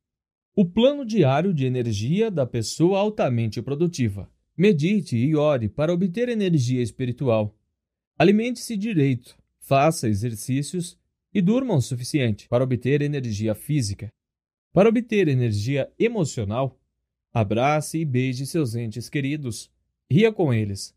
O 0.54 0.64
plano 0.64 1.04
diário 1.04 1.52
de 1.52 1.66
energia 1.66 2.30
da 2.30 2.46
pessoa 2.46 3.00
altamente 3.00 3.60
produtiva. 3.60 4.30
Medite 4.56 5.16
e 5.16 5.34
ore 5.34 5.68
para 5.68 5.92
obter 5.92 6.28
energia 6.28 6.80
espiritual. 6.80 7.52
Alimente-se 8.16 8.76
direito, 8.76 9.36
faça 9.58 10.08
exercícios 10.08 10.96
e 11.34 11.42
durma 11.42 11.74
o 11.74 11.82
suficiente 11.82 12.48
para 12.48 12.62
obter 12.62 13.02
energia 13.02 13.52
física. 13.52 14.12
Para 14.76 14.90
obter 14.90 15.26
energia 15.26 15.90
emocional, 15.98 16.78
abrace 17.32 17.96
e 17.96 18.04
beije 18.04 18.44
seus 18.44 18.74
entes 18.74 19.08
queridos. 19.08 19.72
Ria 20.06 20.30
com 20.30 20.52
eles. 20.52 20.94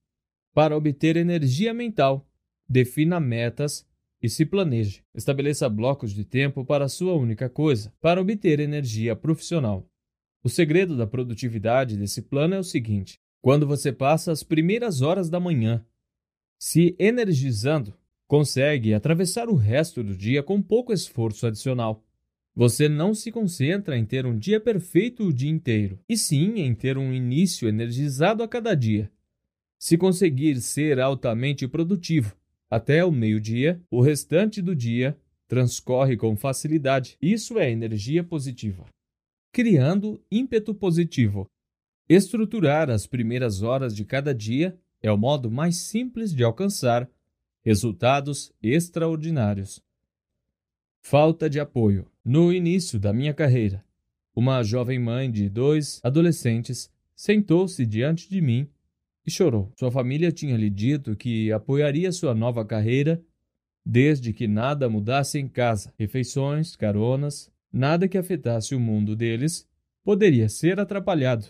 Para 0.54 0.76
obter 0.76 1.16
energia 1.16 1.74
mental, 1.74 2.28
defina 2.68 3.22
metas 3.22 3.88
e 4.22 4.28
se 4.28 4.46
planeje. 4.46 5.02
Estabeleça 5.16 5.70
blocos 5.70 6.14
de 6.14 6.26
tempo 6.26 6.66
para 6.66 6.90
sua 6.90 7.14
única 7.14 7.50
coisa, 7.50 7.94
para 8.02 8.20
obter 8.20 8.60
energia 8.60 9.16
profissional. 9.16 9.90
O 10.44 10.50
segredo 10.50 10.98
da 10.98 11.08
produtividade 11.08 11.96
desse 11.96 12.24
plano 12.24 12.56
é 12.56 12.60
o 12.60 12.66
seguinte: 12.66 13.18
quando 13.42 13.66
você 13.66 13.94
passa 13.94 14.30
as 14.30 14.44
primeiras 14.44 15.02
horas 15.02 15.30
da 15.30 15.40
manhã 15.40 15.86
se 16.60 16.98
energizando, 17.00 17.94
consegue 18.28 18.94
atravessar 18.94 19.48
o 19.48 19.56
resto 19.56 20.04
do 20.04 20.18
dia 20.18 20.44
com 20.44 20.62
pouco 20.62 20.92
esforço 20.92 21.48
adicional. 21.48 22.06
Você 22.56 22.90
não 22.90 23.14
se 23.14 23.32
concentra 23.32 23.98
em 23.98 24.06
ter 24.06 24.26
um 24.26 24.38
dia 24.38 24.60
perfeito 24.60 25.24
o 25.24 25.34
dia 25.34 25.50
inteiro, 25.50 26.00
e 26.10 26.18
sim 26.18 26.60
em 26.60 26.74
ter 26.76 26.98
um 26.98 27.14
início 27.14 27.68
energizado 27.70 28.44
a 28.44 28.48
cada 28.48 28.76
dia. 28.76 29.10
Se 29.78 29.98
conseguir 29.98 30.60
ser 30.62 31.00
altamente 31.00 31.68
produtivo 31.68 32.36
até 32.70 33.04
o 33.04 33.12
meio-dia, 33.12 33.82
o 33.90 34.02
restante 34.02 34.62
do 34.62 34.76
dia 34.76 35.18
transcorre 35.48 36.16
com 36.16 36.36
facilidade. 36.36 37.18
Isso 37.22 37.58
é 37.58 37.72
energia 37.72 38.24
positiva. 38.24 38.86
Criando 39.52 40.22
ímpeto 40.30 40.76
positivo. 40.76 41.48
Estruturar 42.08 42.90
as 42.90 43.08
primeiras 43.08 43.62
horas 43.62 43.96
de 43.96 44.04
cada 44.06 44.34
dia 44.34 44.78
é 45.02 45.12
o 45.12 45.18
modo 45.18 45.50
mais 45.50 45.78
simples 45.78 46.34
de 46.34 46.44
alcançar 46.44 47.10
resultados 47.62 48.52
extraordinários. 48.62 49.82
Falta 51.02 51.50
de 51.50 51.60
apoio. 51.60 52.06
No 52.24 52.54
início 52.54 53.00
da 53.00 53.12
minha 53.12 53.34
carreira, 53.34 53.84
uma 54.36 54.62
jovem 54.64 55.00
mãe 55.00 55.32
de 55.32 55.50
dois 55.50 56.00
adolescentes 56.04 56.92
sentou-se 57.16 57.86
diante 57.86 58.30
de 58.30 58.42
mim 58.42 58.70
e 59.26 59.32
chorou. 59.32 59.72
Sua 59.78 59.92
família 59.92 60.32
tinha 60.32 60.56
lhe 60.56 60.70
dito 60.70 61.16
que 61.16 61.52
apoiaria 61.52 62.12
sua 62.12 62.36
nova 62.36 62.64
carreira 62.64 63.22
desde 63.86 64.34
que 64.34 64.48
nada 64.48 64.88
mudasse 64.90 65.40
em 65.40 65.48
casa, 65.48 65.92
refeições, 65.98 66.76
caronas, 66.76 67.52
nada 67.72 68.08
que 68.08 68.18
afetasse 68.18 68.76
o 68.76 68.80
mundo 68.80 69.16
deles 69.16 69.68
poderia 70.04 70.48
ser 70.48 70.80
atrapalhado. 70.80 71.48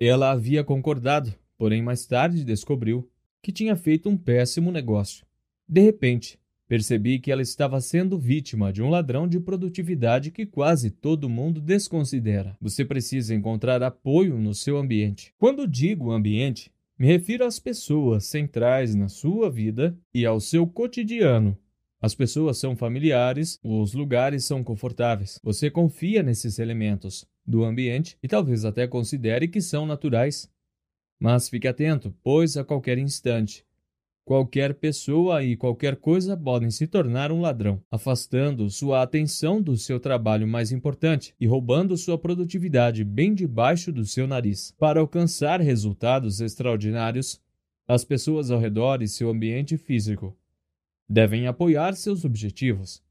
Ela 0.00 0.30
havia 0.30 0.64
concordado, 0.64 1.34
porém 1.56 1.82
mais 1.82 2.06
tarde 2.06 2.44
descobriu 2.44 3.08
que 3.42 3.52
tinha 3.52 3.76
feito 3.76 4.08
um 4.08 4.16
péssimo 4.16 4.72
negócio. 4.72 5.26
De 5.68 5.80
repente, 5.80 6.38
percebi 6.68 7.18
que 7.18 7.30
ela 7.30 7.42
estava 7.42 7.80
sendo 7.80 8.18
vítima 8.18 8.72
de 8.72 8.82
um 8.82 8.88
ladrão 8.88 9.28
de 9.28 9.38
produtividade 9.38 10.30
que 10.30 10.46
quase 10.46 10.90
todo 10.90 11.28
mundo 11.28 11.60
desconsidera. 11.60 12.56
Você 12.60 12.84
precisa 12.84 13.34
encontrar 13.34 13.82
apoio 13.82 14.38
no 14.38 14.54
seu 14.54 14.76
ambiente. 14.76 15.32
Quando 15.38 15.68
digo 15.68 16.10
ambiente, 16.10 16.70
me 16.98 17.06
refiro 17.06 17.44
às 17.44 17.58
pessoas 17.58 18.24
centrais 18.24 18.94
na 18.94 19.08
sua 19.08 19.50
vida 19.50 19.96
e 20.14 20.24
ao 20.24 20.40
seu 20.40 20.66
cotidiano. 20.66 21.56
As 22.00 22.14
pessoas 22.14 22.58
são 22.58 22.76
familiares, 22.76 23.58
os 23.64 23.94
lugares 23.94 24.44
são 24.44 24.62
confortáveis. 24.62 25.40
Você 25.42 25.70
confia 25.70 26.22
nesses 26.22 26.58
elementos 26.58 27.26
do 27.46 27.64
ambiente 27.64 28.18
e 28.22 28.28
talvez 28.28 28.64
até 28.64 28.86
considere 28.86 29.48
que 29.48 29.60
são 29.60 29.86
naturais. 29.86 30.50
Mas 31.18 31.48
fique 31.48 31.66
atento, 31.66 32.14
pois 32.22 32.56
a 32.56 32.64
qualquer 32.64 32.98
instante, 32.98 33.64
qualquer 34.24 34.74
pessoa 34.74 35.44
e 35.44 35.56
qualquer 35.56 35.96
coisa 35.96 36.36
podem 36.36 36.70
se 36.70 36.86
tornar 36.86 37.30
um 37.30 37.40
ladrão, 37.40 37.82
afastando 37.90 38.70
sua 38.70 39.02
atenção 39.02 39.60
do 39.60 39.76
seu 39.76 40.00
trabalho 40.00 40.48
mais 40.48 40.72
importante 40.72 41.34
e 41.38 41.46
roubando 41.46 41.96
sua 41.96 42.16
produtividade 42.16 43.04
bem 43.04 43.34
debaixo 43.34 43.92
do 43.92 44.04
seu 44.04 44.26
nariz. 44.26 44.74
Para 44.78 45.00
alcançar 45.00 45.60
resultados 45.60 46.40
extraordinários, 46.40 47.40
as 47.86 48.04
pessoas 48.04 48.50
ao 48.50 48.58
redor 48.58 49.02
e 49.02 49.08
seu 49.08 49.28
ambiente 49.28 49.76
físico 49.76 50.34
devem 51.08 51.46
apoiar 51.46 51.94
seus 51.94 52.24
objetivos. 52.24 53.02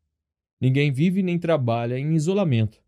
Ninguém 0.60 0.92
vive 0.92 1.22
nem 1.22 1.38
trabalha 1.38 1.99
em 1.99 2.15
isolamento. 2.15 2.81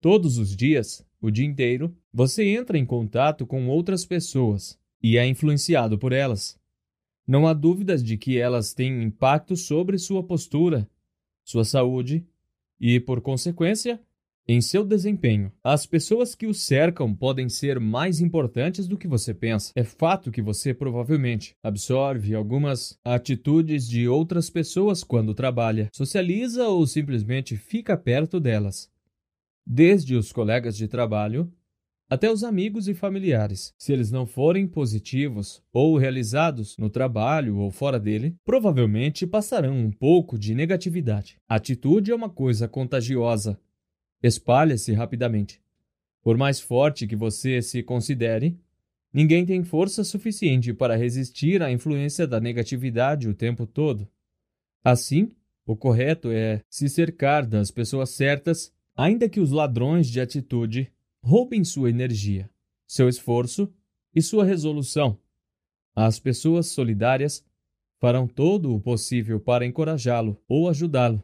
Todos 0.00 0.38
os 0.38 0.56
dias, 0.56 1.04
o 1.20 1.30
dia 1.30 1.44
inteiro, 1.44 1.94
você 2.12 2.44
entra 2.48 2.78
em 2.78 2.86
contato 2.86 3.46
com 3.46 3.68
outras 3.68 4.06
pessoas 4.06 4.78
e 5.02 5.18
é 5.18 5.26
influenciado 5.26 5.98
por 5.98 6.12
elas. 6.12 6.58
Não 7.26 7.46
há 7.46 7.52
dúvidas 7.52 8.04
de 8.04 8.16
que 8.16 8.38
elas 8.38 8.72
têm 8.72 9.02
impacto 9.02 9.56
sobre 9.56 9.98
sua 9.98 10.22
postura, 10.22 10.88
sua 11.44 11.64
saúde 11.64 12.24
e, 12.78 13.00
por 13.00 13.20
consequência, 13.20 14.00
em 14.48 14.60
seu 14.60 14.84
desempenho. 14.84 15.50
As 15.62 15.86
pessoas 15.86 16.34
que 16.34 16.46
o 16.46 16.54
cercam 16.54 17.12
podem 17.12 17.48
ser 17.48 17.80
mais 17.80 18.20
importantes 18.20 18.86
do 18.86 18.96
que 18.96 19.08
você 19.08 19.34
pensa. 19.34 19.72
É 19.74 19.82
fato 19.82 20.30
que 20.30 20.40
você 20.40 20.72
provavelmente 20.72 21.56
absorve 21.62 22.34
algumas 22.34 22.96
atitudes 23.04 23.88
de 23.88 24.08
outras 24.08 24.48
pessoas 24.48 25.02
quando 25.02 25.34
trabalha, 25.34 25.90
socializa 25.92 26.68
ou 26.68 26.86
simplesmente 26.86 27.56
fica 27.56 27.96
perto 27.96 28.38
delas. 28.38 28.88
Desde 29.66 30.14
os 30.14 30.30
colegas 30.32 30.76
de 30.76 30.86
trabalho 30.86 31.52
até 32.08 32.30
os 32.30 32.44
amigos 32.44 32.88
e 32.88 32.94
familiares. 32.94 33.74
Se 33.76 33.92
eles 33.92 34.10
não 34.10 34.26
forem 34.26 34.66
positivos 34.66 35.62
ou 35.72 35.96
realizados 35.96 36.76
no 36.78 36.88
trabalho 36.88 37.58
ou 37.58 37.70
fora 37.70 37.98
dele, 37.98 38.36
provavelmente 38.44 39.26
passarão 39.26 39.76
um 39.76 39.90
pouco 39.90 40.38
de 40.38 40.54
negatividade. 40.54 41.38
atitude 41.48 42.10
é 42.10 42.14
uma 42.14 42.30
coisa 42.30 42.68
contagiosa 42.68 43.58
espalha-se 44.22 44.92
rapidamente. 44.92 45.60
Por 46.22 46.36
mais 46.36 46.60
forte 46.60 47.06
que 47.06 47.16
você 47.16 47.62
se 47.62 47.82
considere, 47.82 48.58
ninguém 49.12 49.46
tem 49.46 49.62
força 49.62 50.02
suficiente 50.02 50.74
para 50.74 50.96
resistir 50.96 51.62
à 51.62 51.70
influência 51.70 52.26
da 52.26 52.40
negatividade 52.40 53.28
o 53.28 53.34
tempo 53.34 53.66
todo. 53.66 54.08
Assim, 54.82 55.30
o 55.64 55.76
correto 55.76 56.30
é 56.30 56.62
se 56.68 56.88
cercar 56.88 57.46
das 57.46 57.70
pessoas 57.70 58.10
certas, 58.10 58.72
ainda 58.96 59.28
que 59.28 59.40
os 59.40 59.50
ladrões 59.50 60.08
de 60.08 60.20
atitude 60.20 60.92
roubem 61.22 61.64
sua 61.64 61.90
energia, 61.90 62.50
seu 62.86 63.08
esforço 63.08 63.72
e 64.14 64.22
sua 64.22 64.44
resolução. 64.44 65.18
As 65.94 66.18
pessoas 66.18 66.68
solidárias 66.68 67.44
farão 67.98 68.26
todo 68.28 68.74
o 68.74 68.80
possível 68.80 69.40
para 69.40 69.66
encorajá-lo 69.66 70.40
ou 70.48 70.68
ajudá-lo. 70.68 71.22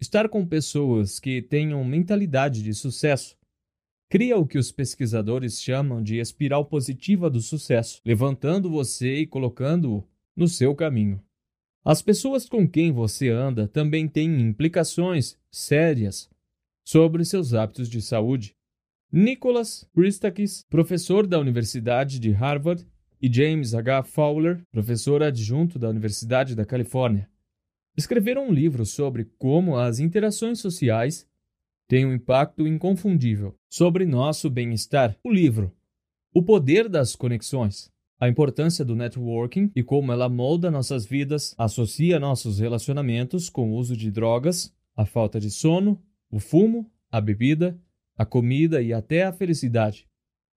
Estar 0.00 0.28
com 0.28 0.46
pessoas 0.46 1.18
que 1.18 1.42
tenham 1.42 1.84
mentalidade 1.84 2.62
de 2.62 2.72
sucesso 2.72 3.36
cria 4.08 4.38
o 4.38 4.46
que 4.46 4.56
os 4.56 4.72
pesquisadores 4.72 5.60
chamam 5.60 6.02
de 6.02 6.18
espiral 6.18 6.64
positiva 6.64 7.28
do 7.28 7.40
sucesso, 7.40 8.00
levantando 8.04 8.70
você 8.70 9.18
e 9.18 9.26
colocando-o 9.26 10.08
no 10.34 10.48
seu 10.48 10.74
caminho. 10.74 11.22
As 11.84 12.00
pessoas 12.00 12.48
com 12.48 12.68
quem 12.68 12.92
você 12.92 13.28
anda 13.28 13.68
também 13.68 14.08
têm 14.08 14.40
implicações 14.40 15.36
sérias 15.50 16.30
sobre 16.84 17.24
seus 17.24 17.54
hábitos 17.54 17.88
de 17.88 18.00
saúde. 18.00 18.56
Nicholas 19.10 19.88
Christakis, 19.94 20.66
professor 20.68 21.26
da 21.26 21.38
Universidade 21.38 22.18
de 22.18 22.30
Harvard, 22.30 22.86
e 23.20 23.32
James 23.32 23.74
H. 23.74 24.04
Fowler, 24.04 24.62
professor 24.70 25.22
adjunto 25.22 25.78
da 25.78 25.88
Universidade 25.88 26.54
da 26.54 26.64
Califórnia, 26.64 27.28
escreveram 27.96 28.48
um 28.48 28.52
livro 28.52 28.84
sobre 28.84 29.24
como 29.38 29.76
as 29.76 29.98
interações 29.98 30.60
sociais 30.60 31.26
têm 31.88 32.06
um 32.06 32.12
impacto 32.12 32.66
inconfundível 32.66 33.56
sobre 33.68 34.04
nosso 34.04 34.48
bem-estar. 34.50 35.16
O 35.24 35.32
livro 35.32 35.74
O 36.32 36.42
Poder 36.42 36.88
das 36.88 37.16
Conexões. 37.16 37.90
A 38.20 38.28
importância 38.28 38.84
do 38.84 38.94
networking 38.94 39.72
e 39.74 39.82
como 39.82 40.12
ela 40.12 40.28
molda 40.28 40.70
nossas 40.70 41.06
vidas, 41.06 41.54
associa 41.56 42.20
nossos 42.20 42.58
relacionamentos 42.58 43.48
com 43.48 43.70
o 43.70 43.74
uso 43.74 43.96
de 43.96 44.10
drogas, 44.10 44.72
a 44.94 45.06
falta 45.06 45.40
de 45.40 45.50
sono, 45.50 46.00
o 46.30 46.38
fumo, 46.38 46.90
a 47.10 47.20
bebida, 47.20 47.80
a 48.18 48.26
comida 48.26 48.82
e 48.82 48.92
até 48.92 49.22
a 49.22 49.32
felicidade. 49.32 50.08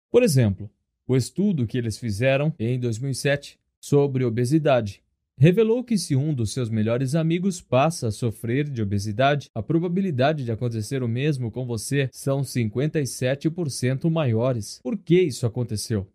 Por 0.10 0.24
exemplo, 0.24 0.68
o 1.08 1.16
estudo 1.16 1.68
que 1.68 1.78
eles 1.78 1.98
fizeram 1.98 2.52
em 2.58 2.80
2007 2.80 3.60
sobre 3.80 4.26
obesidade 4.26 5.04
revelou 5.38 5.84
que 5.84 5.98
se 5.98 6.16
um 6.16 6.34
dos 6.34 6.54
seus 6.54 6.70
melhores 6.70 7.16
amigos 7.16 7.62
passa 7.62 8.08
a 8.08 8.12
sofrer 8.12 8.70
de 8.70 8.82
obesidade, 8.82 9.50
a 9.56 9.62
probabilidade 9.62 10.44
de 10.44 10.52
acontecer 10.52 11.02
o 11.02 11.08
mesmo 11.08 11.52
com 11.52 11.66
você 11.66 12.10
são 12.12 12.42
57% 12.42 14.10
maiores. 14.10 14.80
Por 14.84 14.98
que 14.98 15.22
isso 15.22 15.46
aconteceu? 15.46 16.08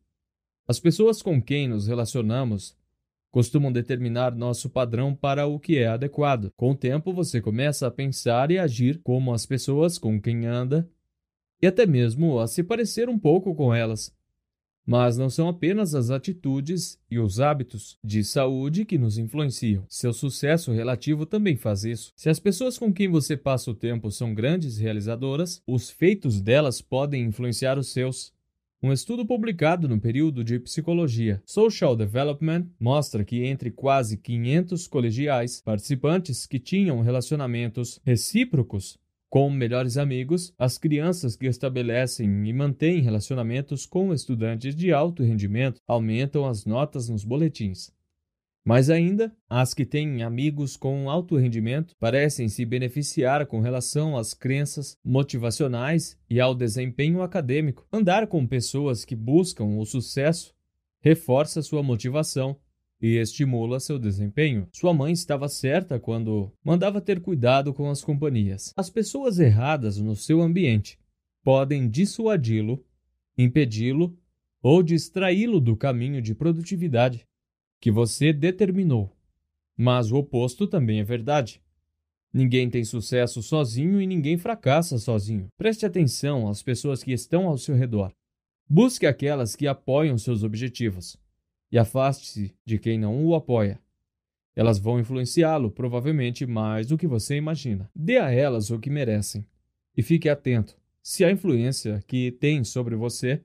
As 0.68 0.80
pessoas 0.80 1.22
com 1.22 1.40
quem 1.40 1.68
nos 1.68 1.86
relacionamos 1.86 2.76
costumam 3.30 3.70
determinar 3.70 4.34
nosso 4.34 4.70
padrão 4.70 5.14
para 5.14 5.46
o 5.46 5.58
que 5.60 5.78
é 5.78 5.86
adequado. 5.86 6.50
Com 6.56 6.70
o 6.70 6.76
tempo, 6.76 7.12
você 7.12 7.40
começa 7.40 7.86
a 7.86 7.90
pensar 7.90 8.50
e 8.50 8.58
agir 8.58 9.00
como 9.02 9.34
as 9.34 9.44
pessoas 9.44 9.98
com 9.98 10.20
quem 10.20 10.46
anda 10.46 10.88
e 11.60 11.66
até 11.66 11.86
mesmo 11.86 12.38
a 12.38 12.46
se 12.46 12.62
parecer 12.62 13.08
um 13.08 13.18
pouco 13.18 13.54
com 13.54 13.74
elas. 13.74 14.14
Mas 14.86 15.18
não 15.18 15.28
são 15.28 15.48
apenas 15.48 15.96
as 15.96 16.10
atitudes 16.10 16.96
e 17.10 17.18
os 17.18 17.40
hábitos 17.40 17.98
de 18.04 18.22
saúde 18.22 18.84
que 18.84 18.96
nos 18.96 19.18
influenciam. 19.18 19.84
Seu 19.88 20.12
sucesso 20.12 20.70
relativo 20.70 21.26
também 21.26 21.56
faz 21.56 21.84
isso. 21.84 22.12
Se 22.14 22.28
as 22.28 22.38
pessoas 22.38 22.78
com 22.78 22.92
quem 22.92 23.08
você 23.08 23.36
passa 23.36 23.68
o 23.68 23.74
tempo 23.74 24.12
são 24.12 24.32
grandes 24.32 24.78
realizadoras, 24.78 25.60
os 25.66 25.90
feitos 25.90 26.40
delas 26.40 26.80
podem 26.80 27.24
influenciar 27.24 27.76
os 27.78 27.88
seus. 27.88 28.32
Um 28.80 28.92
estudo 28.92 29.26
publicado 29.26 29.88
no 29.88 29.98
período 29.98 30.44
de 30.44 30.60
psicologia 30.60 31.42
Social 31.44 31.96
Development 31.96 32.66
mostra 32.78 33.24
que 33.24 33.42
entre 33.42 33.72
quase 33.72 34.16
500 34.16 34.86
colegiais 34.86 35.60
participantes 35.60 36.46
que 36.46 36.60
tinham 36.60 37.00
relacionamentos 37.00 37.98
recíprocos 38.04 38.96
com 39.36 39.50
melhores 39.50 39.98
amigos, 39.98 40.54
as 40.58 40.78
crianças 40.78 41.36
que 41.36 41.44
estabelecem 41.44 42.48
e 42.48 42.52
mantêm 42.54 43.02
relacionamentos 43.02 43.84
com 43.84 44.10
estudantes 44.14 44.74
de 44.74 44.94
alto 44.94 45.22
rendimento 45.22 45.78
aumentam 45.86 46.46
as 46.46 46.64
notas 46.64 47.10
nos 47.10 47.22
boletins. 47.22 47.92
Mais 48.64 48.88
ainda, 48.88 49.30
as 49.46 49.74
que 49.74 49.84
têm 49.84 50.22
amigos 50.22 50.74
com 50.74 51.10
alto 51.10 51.36
rendimento 51.36 51.94
parecem 51.98 52.48
se 52.48 52.64
beneficiar 52.64 53.44
com 53.44 53.60
relação 53.60 54.16
às 54.16 54.32
crenças 54.32 54.96
motivacionais 55.04 56.18
e 56.30 56.40
ao 56.40 56.54
desempenho 56.54 57.20
acadêmico. 57.20 57.86
Andar 57.92 58.28
com 58.28 58.46
pessoas 58.46 59.04
que 59.04 59.14
buscam 59.14 59.66
o 59.76 59.84
sucesso 59.84 60.54
reforça 61.02 61.60
sua 61.60 61.82
motivação 61.82 62.56
e 63.00 63.16
estimula 63.16 63.78
seu 63.78 63.98
desempenho. 63.98 64.68
Sua 64.72 64.94
mãe 64.94 65.12
estava 65.12 65.48
certa 65.48 65.98
quando 65.98 66.52
mandava 66.64 67.00
ter 67.00 67.20
cuidado 67.20 67.72
com 67.72 67.90
as 67.90 68.02
companhias. 68.02 68.72
As 68.76 68.90
pessoas 68.90 69.38
erradas 69.38 69.98
no 69.98 70.16
seu 70.16 70.40
ambiente 70.40 70.98
podem 71.44 71.88
dissuadi-lo, 71.88 72.84
impedi-lo 73.36 74.16
ou 74.62 74.82
distraí-lo 74.82 75.60
do 75.60 75.76
caminho 75.76 76.20
de 76.20 76.34
produtividade 76.34 77.24
que 77.80 77.90
você 77.90 78.32
determinou. 78.32 79.14
Mas 79.76 80.10
o 80.10 80.16
oposto 80.16 80.66
também 80.66 81.00
é 81.00 81.04
verdade. 81.04 81.60
Ninguém 82.32 82.68
tem 82.68 82.84
sucesso 82.84 83.42
sozinho 83.42 84.00
e 84.00 84.06
ninguém 84.06 84.36
fracassa 84.36 84.98
sozinho. 84.98 85.48
Preste 85.56 85.86
atenção 85.86 86.48
às 86.48 86.62
pessoas 86.62 87.02
que 87.02 87.12
estão 87.12 87.46
ao 87.46 87.56
seu 87.56 87.74
redor. 87.74 88.12
Busque 88.68 89.06
aquelas 89.06 89.54
que 89.54 89.66
apoiam 89.66 90.18
seus 90.18 90.42
objetivos 90.42 91.16
e 91.70 91.78
afaste-se 91.78 92.54
de 92.64 92.78
quem 92.78 92.98
não 92.98 93.24
o 93.24 93.34
apoia. 93.34 93.80
Elas 94.54 94.78
vão 94.78 94.98
influenciá-lo, 94.98 95.70
provavelmente 95.70 96.46
mais 96.46 96.86
do 96.86 96.96
que 96.96 97.06
você 97.06 97.36
imagina. 97.36 97.90
Dê 97.94 98.16
a 98.16 98.30
elas 98.30 98.70
o 98.70 98.78
que 98.78 98.88
merecem. 98.88 99.46
E 99.96 100.02
fique 100.02 100.28
atento. 100.28 100.76
se 101.02 101.24
a 101.24 101.30
influência 101.30 102.02
que 102.06 102.32
tem 102.32 102.64
sobre 102.64 102.96
você 102.96 103.40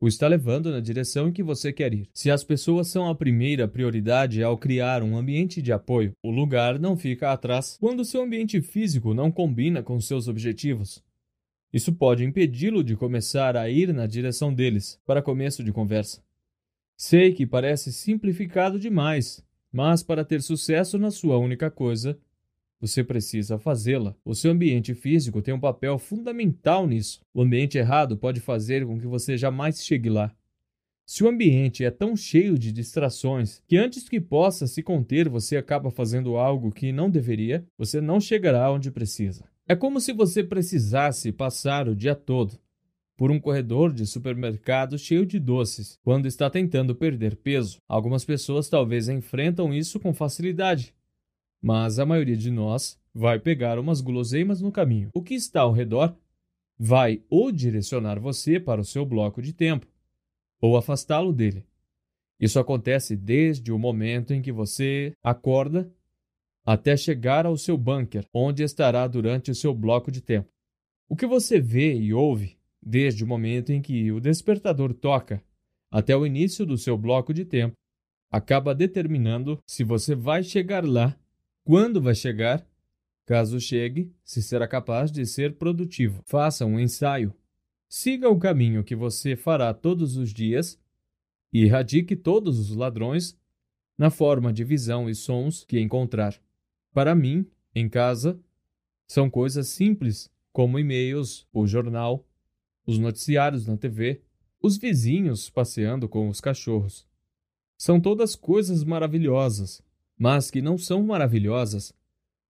o 0.00 0.08
está 0.08 0.28
levando 0.28 0.70
na 0.70 0.80
direção 0.80 1.28
em 1.28 1.32
que 1.32 1.42
você 1.42 1.72
quer 1.72 1.94
ir. 1.94 2.08
Se 2.12 2.30
as 2.30 2.44
pessoas 2.44 2.88
são 2.88 3.08
a 3.08 3.14
primeira 3.14 3.66
prioridade 3.66 4.42
ao 4.42 4.58
criar 4.58 5.02
um 5.02 5.16
ambiente 5.16 5.62
de 5.62 5.72
apoio, 5.72 6.12
o 6.22 6.30
lugar 6.30 6.78
não 6.78 6.94
fica 6.94 7.32
atrás 7.32 7.78
quando 7.80 8.04
seu 8.04 8.22
ambiente 8.22 8.60
físico 8.60 9.14
não 9.14 9.30
combina 9.30 9.82
com 9.82 9.98
seus 9.98 10.28
objetivos. 10.28 11.02
Isso 11.72 11.92
pode 11.92 12.22
impedi-lo 12.22 12.84
de 12.84 12.96
começar 12.96 13.56
a 13.56 13.70
ir 13.70 13.94
na 13.94 14.06
direção 14.06 14.52
deles, 14.52 15.00
para 15.06 15.22
começo 15.22 15.64
de 15.64 15.72
conversa. 15.72 16.22
Sei 16.96 17.32
que 17.32 17.44
parece 17.44 17.92
simplificado 17.92 18.78
demais, 18.78 19.44
mas 19.72 20.02
para 20.02 20.24
ter 20.24 20.40
sucesso 20.40 20.96
na 20.96 21.10
sua 21.10 21.36
única 21.36 21.68
coisa, 21.70 22.16
você 22.80 23.02
precisa 23.02 23.58
fazê-la. 23.58 24.14
O 24.24 24.34
seu 24.34 24.52
ambiente 24.52 24.94
físico 24.94 25.42
tem 25.42 25.52
um 25.52 25.58
papel 25.60 25.98
fundamental 25.98 26.86
nisso. 26.86 27.20
O 27.32 27.42
ambiente 27.42 27.78
errado 27.78 28.16
pode 28.16 28.40
fazer 28.40 28.86
com 28.86 29.00
que 29.00 29.06
você 29.06 29.36
jamais 29.36 29.84
chegue 29.84 30.08
lá. 30.08 30.32
Se 31.06 31.24
o 31.24 31.28
ambiente 31.28 31.84
é 31.84 31.90
tão 31.90 32.16
cheio 32.16 32.58
de 32.58 32.72
distrações 32.72 33.60
que 33.66 33.76
antes 33.76 34.08
que 34.08 34.20
possa 34.20 34.66
se 34.66 34.82
conter 34.82 35.28
você 35.28 35.56
acaba 35.56 35.90
fazendo 35.90 36.36
algo 36.36 36.70
que 36.70 36.92
não 36.92 37.10
deveria, 37.10 37.66
você 37.76 38.00
não 38.00 38.20
chegará 38.20 38.70
onde 38.70 38.90
precisa. 38.90 39.44
É 39.66 39.74
como 39.74 40.00
se 40.00 40.12
você 40.12 40.44
precisasse 40.44 41.32
passar 41.32 41.88
o 41.88 41.96
dia 41.96 42.14
todo 42.14 42.58
por 43.16 43.30
um 43.30 43.38
corredor 43.38 43.92
de 43.92 44.06
supermercado 44.06 44.98
cheio 44.98 45.24
de 45.24 45.38
doces 45.38 45.98
quando 46.02 46.26
está 46.26 46.50
tentando 46.50 46.94
perder 46.94 47.36
peso. 47.36 47.78
Algumas 47.88 48.24
pessoas 48.24 48.68
talvez 48.68 49.08
enfrentam 49.08 49.72
isso 49.72 50.00
com 50.00 50.12
facilidade, 50.12 50.94
mas 51.62 51.98
a 51.98 52.06
maioria 52.06 52.36
de 52.36 52.50
nós 52.50 52.98
vai 53.14 53.38
pegar 53.38 53.78
umas 53.78 54.00
guloseimas 54.00 54.60
no 54.60 54.72
caminho. 54.72 55.10
O 55.14 55.22
que 55.22 55.34
está 55.34 55.60
ao 55.60 55.72
redor 55.72 56.16
vai 56.78 57.22
ou 57.30 57.52
direcionar 57.52 58.18
você 58.18 58.58
para 58.58 58.80
o 58.80 58.84
seu 58.84 59.06
bloco 59.06 59.40
de 59.40 59.52
tempo, 59.52 59.86
ou 60.60 60.76
afastá-lo 60.76 61.32
dele. 61.32 61.64
Isso 62.40 62.58
acontece 62.58 63.16
desde 63.16 63.70
o 63.70 63.78
momento 63.78 64.34
em 64.34 64.42
que 64.42 64.50
você 64.50 65.12
acorda 65.22 65.90
até 66.66 66.96
chegar 66.96 67.46
ao 67.46 67.56
seu 67.56 67.76
bunker, 67.76 68.26
onde 68.32 68.62
estará 68.62 69.06
durante 69.06 69.50
o 69.50 69.54
seu 69.54 69.72
bloco 69.72 70.10
de 70.10 70.20
tempo. 70.20 70.48
O 71.08 71.14
que 71.14 71.26
você 71.26 71.60
vê 71.60 71.94
e 71.94 72.12
ouve 72.12 72.56
desde 72.84 73.24
o 73.24 73.26
momento 73.26 73.72
em 73.72 73.80
que 73.80 74.12
o 74.12 74.20
despertador 74.20 74.92
toca 74.92 75.42
até 75.90 76.16
o 76.16 76.26
início 76.26 76.66
do 76.66 76.76
seu 76.76 76.98
bloco 76.98 77.32
de 77.32 77.44
tempo 77.44 77.74
acaba 78.30 78.74
determinando 78.74 79.60
se 79.64 79.84
você 79.84 80.14
vai 80.14 80.42
chegar 80.42 80.84
lá 80.84 81.16
quando 81.64 82.02
vai 82.02 82.14
chegar? 82.14 82.66
Caso 83.24 83.60
chegue, 83.60 84.12
se 84.24 84.42
será 84.42 84.66
capaz 84.68 85.10
de 85.10 85.24
ser 85.24 85.54
produtivo. 85.54 86.20
Faça 86.26 86.66
um 86.66 86.78
ensaio. 86.78 87.32
Siga 87.88 88.28
o 88.28 88.38
caminho 88.38 88.84
que 88.84 88.96
você 88.96 89.36
fará 89.36 89.72
todos 89.72 90.16
os 90.16 90.34
dias 90.34 90.78
e 91.52 91.62
erradique 91.62 92.16
todos 92.16 92.58
os 92.58 92.74
ladrões 92.74 93.38
na 93.96 94.10
forma 94.10 94.52
de 94.52 94.64
visão 94.64 95.08
e 95.08 95.14
sons 95.14 95.64
que 95.64 95.80
encontrar. 95.80 96.34
Para 96.92 97.14
mim, 97.14 97.46
em 97.72 97.88
casa, 97.88 98.38
são 99.06 99.30
coisas 99.30 99.68
simples, 99.68 100.28
como 100.52 100.78
e-mails, 100.78 101.46
o 101.52 101.66
jornal, 101.66 102.26
os 102.86 102.98
noticiários 102.98 103.66
na 103.66 103.76
TV, 103.76 104.20
os 104.60 104.76
vizinhos 104.76 105.50
passeando 105.50 106.08
com 106.08 106.28
os 106.28 106.40
cachorros. 106.40 107.06
São 107.76 108.00
todas 108.00 108.34
coisas 108.34 108.84
maravilhosas, 108.84 109.82
mas 110.16 110.50
que 110.50 110.62
não 110.62 110.78
são 110.78 111.02
maravilhosas 111.02 111.92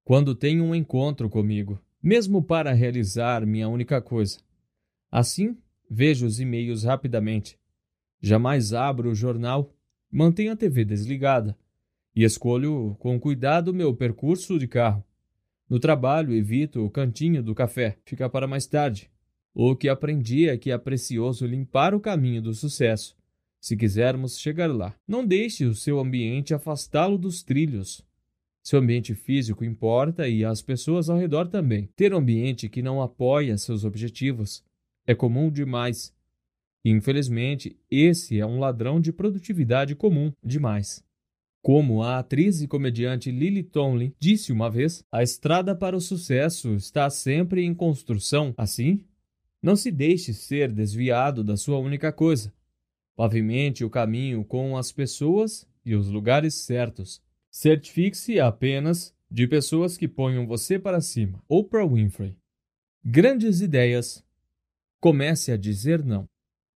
quando 0.05 0.35
tenho 0.35 0.65
um 0.65 0.75
encontro 0.75 1.31
comigo, 1.31 1.81
mesmo 2.03 2.43
para 2.43 2.73
realizar 2.73 3.47
minha 3.47 3.69
única 3.69 4.01
coisa. 4.01 4.39
Assim, 5.11 5.57
vejo 5.91 6.27
os 6.27 6.39
e-mails 6.39 6.85
rapidamente. 6.85 7.59
Jamais 8.21 8.73
abro 8.75 9.11
o 9.11 9.15
jornal, 9.15 9.75
mantenho 10.11 10.53
a 10.53 10.57
TV 10.57 10.85
desligada 10.85 11.57
e 12.15 12.23
escolho 12.23 12.95
com 12.99 13.19
cuidado 13.19 13.73
meu 13.73 13.95
percurso 13.95 14.59
de 14.59 14.69
carro. 14.69 15.05
No 15.69 15.81
trabalho, 15.81 16.35
evito 16.35 16.85
o 16.85 16.91
cantinho 16.91 17.43
do 17.43 17.55
café, 17.55 17.97
fica 18.05 18.29
para 18.29 18.47
mais 18.47 18.67
tarde. 18.67 19.11
O 19.55 19.77
que 19.77 19.89
aprendi 19.89 20.49
é 20.49 20.59
que 20.59 20.71
é 20.71 20.77
precioso 20.77 21.47
limpar 21.47 21.95
o 21.95 22.01
caminho 22.01 22.43
do 22.43 22.53
sucesso 22.53 23.17
se 23.65 23.79
quisermos 23.79 24.39
chegar 24.39 24.71
lá. 24.71 24.95
Não 25.09 25.25
deixe 25.25 25.65
o 25.65 25.75
seu 25.75 25.99
ambiente 25.99 26.53
afastá-lo 26.53 27.17
dos 27.17 27.43
trilhos. 27.43 28.05
Seu 28.63 28.79
ambiente 28.79 29.15
físico 29.15 29.65
importa 29.65 30.29
e 30.29 30.45
as 30.45 30.61
pessoas 30.61 31.09
ao 31.09 31.17
redor 31.17 31.49
também. 31.49 31.89
Ter 31.97 32.13
um 32.13 32.19
ambiente 32.19 32.69
que 32.69 32.83
não 32.83 33.01
apoia 33.01 33.57
seus 33.57 33.83
objetivos 33.83 34.63
é 35.07 35.15
comum 35.15 35.51
demais. 35.51 36.13
infelizmente, 36.85 37.75
esse 37.91 38.39
é 38.39 38.45
um 38.45 38.59
ladrão 38.59 39.01
de 39.01 39.11
produtividade 39.11 39.95
comum 39.95 40.31
demais. 40.45 41.03
Como 41.63 42.03
a 42.03 42.19
atriz 42.19 42.61
e 42.61 42.69
comediante 42.69 43.31
Lily 43.31 43.63
Tomlin 43.63 44.13
disse 44.19 44.53
uma 44.53 44.71
vez, 44.71 45.03
a 45.11 45.23
estrada 45.23 45.75
para 45.75 45.97
o 45.97 46.01
sucesso 46.03 46.75
está 46.75 47.09
sempre 47.09 47.65
em 47.65 47.73
construção. 47.73 48.53
Assim, 48.59 49.01
não 49.65 49.77
se 49.77 49.91
deixe 49.91 50.35
ser 50.35 50.71
desviado 50.71 51.43
da 51.43 51.57
sua 51.57 51.79
única 51.79 52.13
coisa. 52.13 52.53
Pavimente 53.17 53.83
o 53.83 53.89
caminho 53.89 54.45
com 54.45 54.77
as 54.77 54.93
pessoas 54.93 55.67
e 55.83 55.95
os 55.95 56.07
lugares 56.07 56.55
certos. 56.55 57.23
Certifique-se 57.51 58.39
apenas 58.39 59.17
de 59.31 59.47
pessoas 59.49 59.97
que 59.97 60.07
ponham 60.07 60.47
você 60.47 60.79
para 60.79 61.01
cima. 61.01 61.43
Oprah 61.49 61.87
Winfrey. 61.87 62.37
Grandes 63.03 63.63
ideias. 63.63 64.23
Comece 65.01 65.51
a 65.51 65.57
dizer 65.57 66.05
não. 66.05 66.29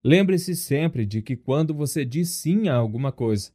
Lembre-se 0.05 0.55
sempre 0.55 1.07
de 1.07 1.23
que 1.23 1.37
quando 1.37 1.73
você 1.73 2.05
diz 2.05 2.29
sim 2.33 2.69
a 2.69 2.75
alguma 2.75 3.11
coisa, 3.11 3.51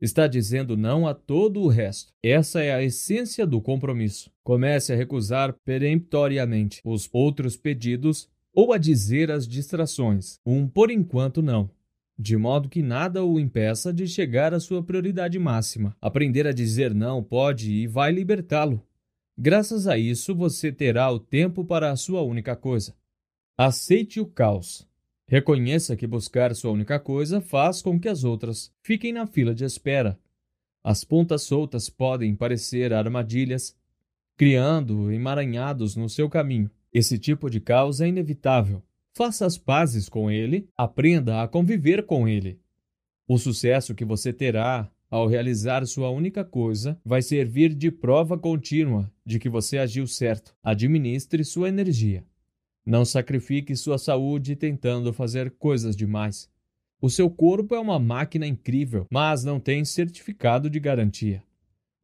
está 0.00 0.26
dizendo 0.26 0.76
não 0.76 1.06
a 1.06 1.14
todo 1.14 1.60
o 1.60 1.68
resto. 1.68 2.12
Essa 2.20 2.60
é 2.60 2.74
a 2.74 2.82
essência 2.82 3.46
do 3.46 3.60
compromisso. 3.60 4.32
Comece 4.42 4.92
a 4.92 4.96
recusar 4.96 5.54
peremptoriamente 5.64 6.80
os 6.84 7.08
outros 7.12 7.56
pedidos 7.56 8.33
ou 8.54 8.72
a 8.72 8.78
dizer 8.78 9.30
as 9.30 9.46
distrações. 9.46 10.38
Um 10.46 10.68
por 10.68 10.90
enquanto 10.90 11.42
não 11.42 11.68
de 12.18 12.36
modo 12.36 12.68
que 12.68 12.82
nada 12.82 13.24
o 13.24 13.40
impeça 13.40 13.92
de 13.92 14.06
chegar 14.06 14.54
à 14.54 14.60
sua 14.60 14.82
prioridade 14.82 15.38
máxima. 15.38 15.96
Aprender 16.00 16.46
a 16.46 16.52
dizer 16.52 16.94
não 16.94 17.22
pode 17.22 17.72
e 17.72 17.86
vai 17.86 18.12
libertá-lo. 18.12 18.80
Graças 19.36 19.88
a 19.88 19.98
isso, 19.98 20.34
você 20.34 20.70
terá 20.70 21.10
o 21.10 21.18
tempo 21.18 21.64
para 21.64 21.90
a 21.90 21.96
sua 21.96 22.22
única 22.22 22.54
coisa. 22.54 22.94
Aceite 23.58 24.20
o 24.20 24.26
caos. 24.26 24.86
Reconheça 25.26 25.96
que 25.96 26.06
buscar 26.06 26.54
sua 26.54 26.70
única 26.70 27.00
coisa 27.00 27.40
faz 27.40 27.82
com 27.82 27.98
que 27.98 28.08
as 28.08 28.22
outras 28.22 28.72
fiquem 28.80 29.12
na 29.12 29.26
fila 29.26 29.54
de 29.54 29.64
espera. 29.64 30.18
As 30.84 31.02
pontas 31.02 31.42
soltas 31.42 31.88
podem 31.88 32.36
parecer 32.36 32.92
armadilhas, 32.92 33.74
criando 34.36 35.10
emaranhados 35.10 35.96
no 35.96 36.08
seu 36.08 36.28
caminho. 36.28 36.70
Esse 36.94 37.18
tipo 37.18 37.50
de 37.50 37.60
caos 37.60 38.00
é 38.00 38.08
inevitável, 38.08 38.82
Faça 39.16 39.46
as 39.46 39.56
pazes 39.56 40.08
com 40.08 40.28
ele, 40.28 40.68
aprenda 40.76 41.40
a 41.40 41.46
conviver 41.46 42.04
com 42.04 42.26
ele. 42.26 42.58
O 43.28 43.38
sucesso 43.38 43.94
que 43.94 44.04
você 44.04 44.32
terá 44.32 44.90
ao 45.08 45.28
realizar 45.28 45.86
sua 45.86 46.10
única 46.10 46.44
coisa 46.44 47.00
vai 47.04 47.22
servir 47.22 47.72
de 47.72 47.92
prova 47.92 48.36
contínua 48.36 49.08
de 49.24 49.38
que 49.38 49.48
você 49.48 49.78
agiu 49.78 50.04
certo. 50.08 50.52
Administre 50.64 51.44
sua 51.44 51.68
energia. 51.68 52.24
Não 52.84 53.04
sacrifique 53.04 53.76
sua 53.76 53.98
saúde 53.98 54.56
tentando 54.56 55.12
fazer 55.12 55.52
coisas 55.52 55.94
demais. 55.94 56.50
O 57.00 57.08
seu 57.08 57.30
corpo 57.30 57.72
é 57.76 57.78
uma 57.78 58.00
máquina 58.00 58.48
incrível, 58.48 59.06
mas 59.08 59.44
não 59.44 59.60
tem 59.60 59.84
certificado 59.84 60.68
de 60.68 60.80
garantia. 60.80 61.40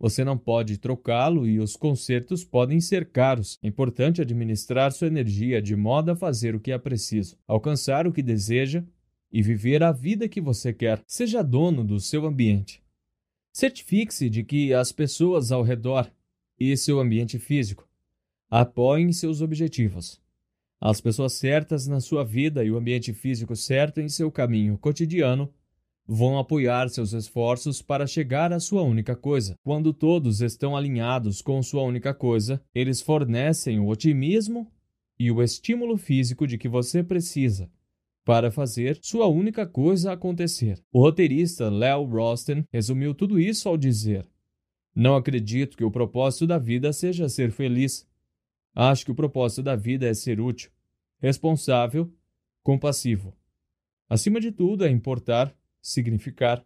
Você 0.01 0.25
não 0.25 0.39
pode 0.39 0.79
trocá-lo 0.79 1.47
e 1.47 1.61
os 1.61 1.77
concertos 1.77 2.43
podem 2.43 2.81
ser 2.81 3.11
caros. 3.11 3.59
É 3.63 3.69
importante 3.69 4.23
administrar 4.23 4.91
sua 4.93 5.09
energia 5.09 5.61
de 5.61 5.77
modo 5.77 6.11
a 6.11 6.17
fazer 6.17 6.55
o 6.55 6.61
que 6.61 6.73
é 6.73 6.79
preciso, 6.79 7.37
alcançar 7.47 8.07
o 8.07 8.13
que 8.13 8.23
deseja 8.23 8.83
e 9.31 9.43
viver 9.43 9.83
a 9.83 9.93
vida 9.93 10.27
que 10.27 10.41
você 10.41 10.73
quer. 10.73 11.03
Seja 11.07 11.43
dono 11.43 11.85
do 11.85 12.01
seu 12.01 12.25
ambiente. 12.25 12.83
Certifique-se 13.53 14.31
de 14.31 14.43
que 14.43 14.73
as 14.73 14.91
pessoas 14.91 15.53
ao 15.53 15.63
redor 15.63 16.11
e 16.59 16.75
seu 16.79 16.99
ambiente 16.99 17.39
físico 17.39 17.87
apoiem 18.49 19.13
seus 19.13 19.43
objetivos. 19.43 20.19
As 20.81 20.99
pessoas 20.99 21.35
certas 21.35 21.87
na 21.87 22.01
sua 22.01 22.25
vida 22.25 22.65
e 22.65 22.71
o 22.71 22.79
ambiente 22.79 23.13
físico 23.13 23.55
certo 23.55 24.01
em 24.01 24.09
seu 24.09 24.33
caminho 24.33 24.79
cotidiano 24.79 25.53
vão 26.07 26.39
apoiar 26.39 26.89
seus 26.89 27.13
esforços 27.13 27.81
para 27.81 28.07
chegar 28.07 28.53
à 28.53 28.59
sua 28.59 28.83
única 28.83 29.15
coisa. 29.15 29.55
Quando 29.63 29.93
todos 29.93 30.41
estão 30.41 30.77
alinhados 30.77 31.41
com 31.41 31.63
sua 31.63 31.83
única 31.83 32.13
coisa, 32.13 32.61
eles 32.75 33.01
fornecem 33.01 33.79
o 33.79 33.89
otimismo 33.89 34.71
e 35.19 35.31
o 35.31 35.43
estímulo 35.43 35.97
físico 35.97 36.47
de 36.47 36.59
que 36.59 36.69
você 36.69 37.03
precisa 37.03 37.71
para 38.25 38.51
fazer 38.51 38.99
sua 39.03 39.27
única 39.27 39.67
coisa 39.67 40.13
acontecer. 40.13 40.83
O 40.93 41.01
roteirista 41.01 41.69
Leo 41.69 42.05
Rosten 42.05 42.65
resumiu 42.73 43.15
tudo 43.15 43.39
isso 43.39 43.69
ao 43.69 43.77
dizer: 43.77 44.27
Não 44.95 45.17
acredito 45.17 45.77
que 45.77 45.85
o 45.85 45.91
propósito 45.91 46.47
da 46.47 46.59
vida 46.59 46.93
seja 46.93 47.29
ser 47.29 47.51
feliz. 47.51 48.09
Acho 48.75 49.05
que 49.05 49.11
o 49.11 49.15
propósito 49.15 49.63
da 49.63 49.75
vida 49.75 50.07
é 50.07 50.15
ser 50.15 50.41
útil. 50.41 50.71
responsável, 51.19 52.11
compassivo. 52.63 53.37
Acima 54.09 54.41
de 54.41 54.51
tudo, 54.51 54.85
é 54.85 54.91
importar, 54.91 55.55
significar, 55.83 56.65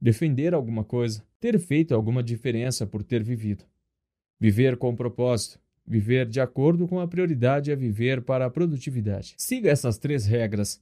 defender 0.00 0.54
alguma 0.54 0.84
coisa, 0.84 1.24
ter 1.40 1.58
feito 1.58 1.94
alguma 1.94 2.22
diferença 2.22 2.86
por 2.86 3.02
ter 3.02 3.22
vivido. 3.22 3.64
Viver 4.40 4.76
com 4.76 4.94
propósito, 4.94 5.58
viver 5.86 6.26
de 6.26 6.40
acordo 6.40 6.86
com 6.86 7.00
a 7.00 7.08
prioridade 7.08 7.70
é 7.70 7.76
viver 7.76 8.22
para 8.22 8.46
a 8.46 8.50
produtividade. 8.50 9.34
Siga 9.36 9.70
essas 9.70 9.98
três 9.98 10.26
regras, 10.26 10.80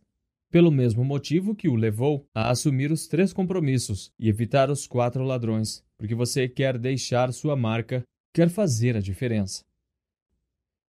pelo 0.51 0.71
mesmo 0.71 1.05
motivo 1.05 1.55
que 1.55 1.69
o 1.69 1.75
levou 1.75 2.27
a 2.35 2.51
assumir 2.51 2.91
os 2.91 3.07
três 3.07 3.33
compromissos 3.33 4.13
e 4.19 4.29
evitar 4.29 4.71
os 4.71 4.87
quatro 4.87 5.25
ladrões, 5.25 5.85
porque 5.97 6.15
você 6.15 6.49
quer 6.49 6.79
deixar 6.79 7.33
sua 7.33 7.57
marca, 7.57 8.03
quer 8.33 8.49
fazer 8.49 8.97
a 8.97 9.01
diferença. 9.01 9.65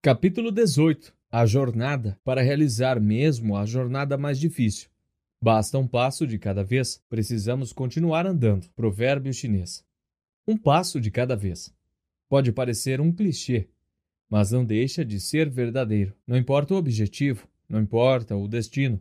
Capítulo 0.02 0.52
18 0.52 1.12
A 1.30 1.46
jornada 1.46 2.18
para 2.24 2.42
realizar 2.42 3.00
mesmo 3.00 3.56
a 3.56 3.64
jornada 3.66 4.16
mais 4.16 4.38
difícil. 4.38 4.88
Basta 5.40 5.78
um 5.78 5.86
passo 5.86 6.26
de 6.26 6.38
cada 6.38 6.64
vez, 6.64 7.02
precisamos 7.08 7.72
continuar 7.72 8.26
andando. 8.26 8.68
Provérbio 8.74 9.32
chinês. 9.32 9.84
Um 10.48 10.56
passo 10.56 11.00
de 11.00 11.10
cada 11.10 11.36
vez. 11.36 11.74
Pode 12.28 12.52
parecer 12.52 13.00
um 13.00 13.12
clichê, 13.12 13.68
mas 14.30 14.50
não 14.50 14.64
deixa 14.64 15.04
de 15.04 15.20
ser 15.20 15.48
verdadeiro. 15.50 16.16
Não 16.26 16.36
importa 16.36 16.74
o 16.74 16.78
objetivo, 16.78 17.46
não 17.68 17.80
importa 17.80 18.34
o 18.34 18.48
destino. 18.48 19.00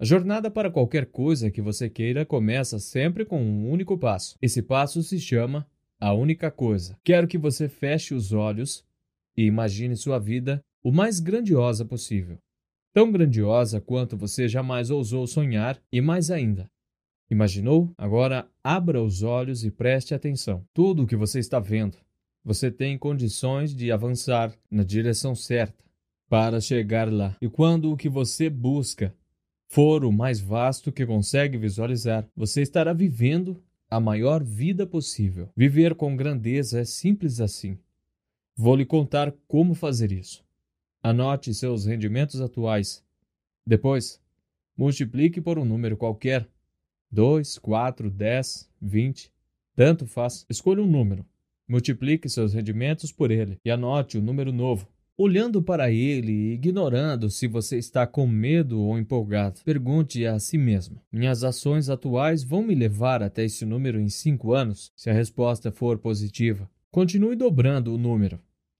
A 0.00 0.04
jornada 0.04 0.50
para 0.50 0.70
qualquer 0.70 1.06
coisa 1.06 1.50
que 1.50 1.62
você 1.62 1.88
queira 1.88 2.26
começa 2.26 2.78
sempre 2.78 3.24
com 3.24 3.40
um 3.40 3.70
único 3.70 3.96
passo. 3.96 4.36
Esse 4.42 4.62
passo 4.62 5.02
se 5.02 5.20
chama 5.20 5.66
a 6.00 6.12
única 6.12 6.50
coisa. 6.50 6.98
Quero 7.04 7.28
que 7.28 7.38
você 7.38 7.68
feche 7.68 8.14
os 8.14 8.32
olhos 8.32 8.84
e 9.36 9.44
imagine 9.44 9.96
sua 9.96 10.18
vida 10.18 10.60
o 10.82 10.92
mais 10.92 11.20
grandiosa 11.20 11.84
possível 11.84 12.38
tão 12.98 13.12
grandiosa 13.12 13.80
quanto 13.80 14.16
você 14.16 14.48
jamais 14.48 14.90
ousou 14.90 15.24
sonhar 15.24 15.80
e 15.92 16.00
mais 16.00 16.32
ainda. 16.32 16.68
Imaginou? 17.30 17.94
Agora 17.96 18.48
abra 18.60 19.00
os 19.00 19.22
olhos 19.22 19.64
e 19.64 19.70
preste 19.70 20.16
atenção. 20.16 20.64
Tudo 20.74 21.04
o 21.04 21.06
que 21.06 21.14
você 21.14 21.38
está 21.38 21.60
vendo, 21.60 21.96
você 22.44 22.72
tem 22.72 22.98
condições 22.98 23.72
de 23.72 23.92
avançar 23.92 24.52
na 24.68 24.82
direção 24.82 25.32
certa 25.32 25.84
para 26.28 26.60
chegar 26.60 27.08
lá. 27.08 27.36
E 27.40 27.48
quando 27.48 27.92
o 27.92 27.96
que 27.96 28.08
você 28.08 28.50
busca 28.50 29.14
for 29.68 30.04
o 30.04 30.10
mais 30.10 30.40
vasto 30.40 30.90
que 30.90 31.06
consegue 31.06 31.56
visualizar, 31.56 32.26
você 32.34 32.62
estará 32.62 32.92
vivendo 32.92 33.62
a 33.88 34.00
maior 34.00 34.42
vida 34.42 34.84
possível. 34.84 35.48
Viver 35.56 35.94
com 35.94 36.16
grandeza 36.16 36.80
é 36.80 36.84
simples 36.84 37.40
assim. 37.40 37.78
Vou 38.56 38.74
lhe 38.74 38.84
contar 38.84 39.32
como 39.46 39.72
fazer 39.72 40.10
isso. 40.10 40.47
Anote 41.08 41.54
seus 41.54 41.86
rendimentos 41.86 42.38
atuais. 42.38 43.02
Depois, 43.66 44.20
multiplique 44.76 45.40
por 45.40 45.58
um 45.58 45.64
número 45.64 45.96
qualquer. 45.96 46.46
2, 47.10 47.56
4, 47.56 48.10
10, 48.10 48.68
20. 48.78 49.32
Tanto 49.74 50.06
faz. 50.06 50.44
Escolha 50.50 50.82
um 50.82 50.86
número. 50.86 51.24
Multiplique 51.66 52.28
seus 52.28 52.52
rendimentos 52.52 53.10
por 53.10 53.30
ele 53.30 53.58
e 53.64 53.70
anote 53.70 54.18
o 54.18 54.20
um 54.20 54.22
número 54.22 54.52
novo. 54.52 54.86
Olhando 55.16 55.62
para 55.62 55.90
ele 55.90 56.30
e 56.30 56.52
ignorando 56.52 57.30
se 57.30 57.46
você 57.46 57.78
está 57.78 58.06
com 58.06 58.26
medo 58.26 58.78
ou 58.78 58.98
empolgado, 58.98 59.62
pergunte 59.64 60.26
a 60.26 60.38
si 60.38 60.58
mesmo: 60.58 61.00
Minhas 61.10 61.42
ações 61.42 61.88
atuais 61.88 62.44
vão 62.44 62.62
me 62.62 62.74
levar 62.74 63.22
até 63.22 63.46
esse 63.46 63.64
número 63.64 63.98
em 63.98 64.10
cinco 64.10 64.52
anos? 64.52 64.92
Se 64.94 65.08
a 65.08 65.14
resposta 65.14 65.72
for 65.72 65.96
positiva, 65.96 66.70
continue 66.90 67.34
dobrando 67.34 67.94
o 67.94 67.98
número 67.98 68.38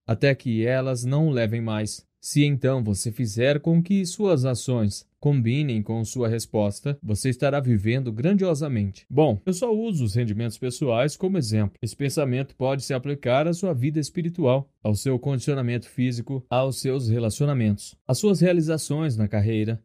até 0.09 0.33
que 0.33 0.65
elas 0.65 1.05
não 1.05 1.29
levem 1.29 1.61
mais. 1.61 2.03
Se 2.21 2.43
então 2.43 2.83
você 2.83 3.13
fizer 3.13 3.61
com 3.61 3.81
que 3.81 4.05
suas 4.05 4.43
ações 4.43 5.07
combinem 5.21 5.81
com 5.81 6.03
sua 6.03 6.27
resposta, 6.27 6.97
você 7.01 7.29
estará 7.29 7.61
vivendo 7.61 8.11
grandiosamente. 8.11 9.05
Bom, 9.09 9.41
eu 9.45 9.53
só 9.53 9.73
uso 9.73 10.03
os 10.03 10.15
rendimentos 10.15 10.57
pessoais 10.57 11.15
como 11.15 11.37
exemplo. 11.37 11.77
Esse 11.81 11.95
pensamento 11.95 12.55
pode 12.57 12.83
se 12.83 12.93
aplicar 12.93 13.47
à 13.47 13.53
sua 13.53 13.73
vida 13.73 14.01
espiritual, 14.01 14.69
ao 14.83 14.95
seu 14.95 15.17
condicionamento 15.17 15.87
físico, 15.87 16.45
aos 16.49 16.81
seus 16.81 17.07
relacionamentos, 17.07 17.95
às 18.05 18.17
suas 18.17 18.41
realizações 18.41 19.15
na 19.15 19.27
carreira, 19.27 19.81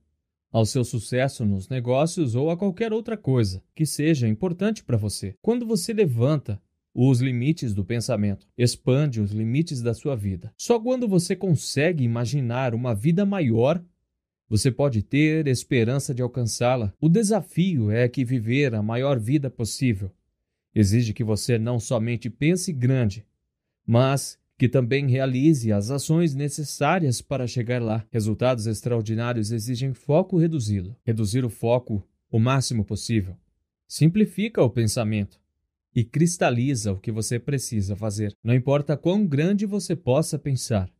ao 0.50 0.66
seu 0.66 0.84
sucesso 0.84 1.44
nos 1.44 1.68
negócios 1.68 2.34
ou 2.34 2.50
a 2.50 2.56
qualquer 2.56 2.92
outra 2.92 3.16
coisa 3.16 3.62
que 3.74 3.86
seja 3.86 4.26
importante 4.26 4.82
para 4.82 4.96
você. 4.96 5.36
Quando 5.40 5.64
você 5.64 5.92
levanta 5.92 6.60
os 6.94 7.20
limites 7.20 7.74
do 7.74 7.84
pensamento, 7.84 8.46
expande 8.56 9.20
os 9.20 9.32
limites 9.32 9.82
da 9.82 9.92
sua 9.92 10.14
vida. 10.14 10.52
Só 10.56 10.78
quando 10.78 11.08
você 11.08 11.34
consegue 11.34 12.04
imaginar 12.04 12.74
uma 12.74 12.94
vida 12.94 13.26
maior, 13.26 13.82
você 14.48 14.70
pode 14.70 15.02
ter 15.02 15.48
esperança 15.48 16.14
de 16.14 16.22
alcançá-la. 16.22 16.92
O 17.00 17.08
desafio 17.08 17.90
é 17.90 18.08
que 18.08 18.24
viver 18.24 18.74
a 18.74 18.82
maior 18.82 19.18
vida 19.18 19.50
possível 19.50 20.12
exige 20.74 21.12
que 21.12 21.24
você 21.24 21.58
não 21.58 21.80
somente 21.80 22.28
pense 22.28 22.72
grande, 22.72 23.24
mas 23.86 24.38
que 24.56 24.68
também 24.68 25.08
realize 25.08 25.72
as 25.72 25.90
ações 25.90 26.34
necessárias 26.34 27.20
para 27.20 27.46
chegar 27.46 27.82
lá. 27.82 28.06
Resultados 28.12 28.66
extraordinários 28.66 29.50
exigem 29.50 29.92
foco 29.92 30.38
reduzido. 30.38 30.94
Reduzir 31.04 31.44
o 31.44 31.50
foco 31.50 32.06
o 32.30 32.38
máximo 32.38 32.84
possível 32.84 33.36
simplifica 33.86 34.62
o 34.62 34.70
pensamento 34.70 35.40
e 35.94 36.04
cristaliza 36.04 36.92
o 36.92 36.98
que 36.98 37.12
você 37.12 37.38
precisa 37.38 37.94
fazer. 37.94 38.34
Não 38.42 38.54
importa 38.54 38.96
quão 38.96 39.26
grande 39.26 39.64
você 39.64 39.94
possa 39.94 40.38
pensar. 40.38 40.90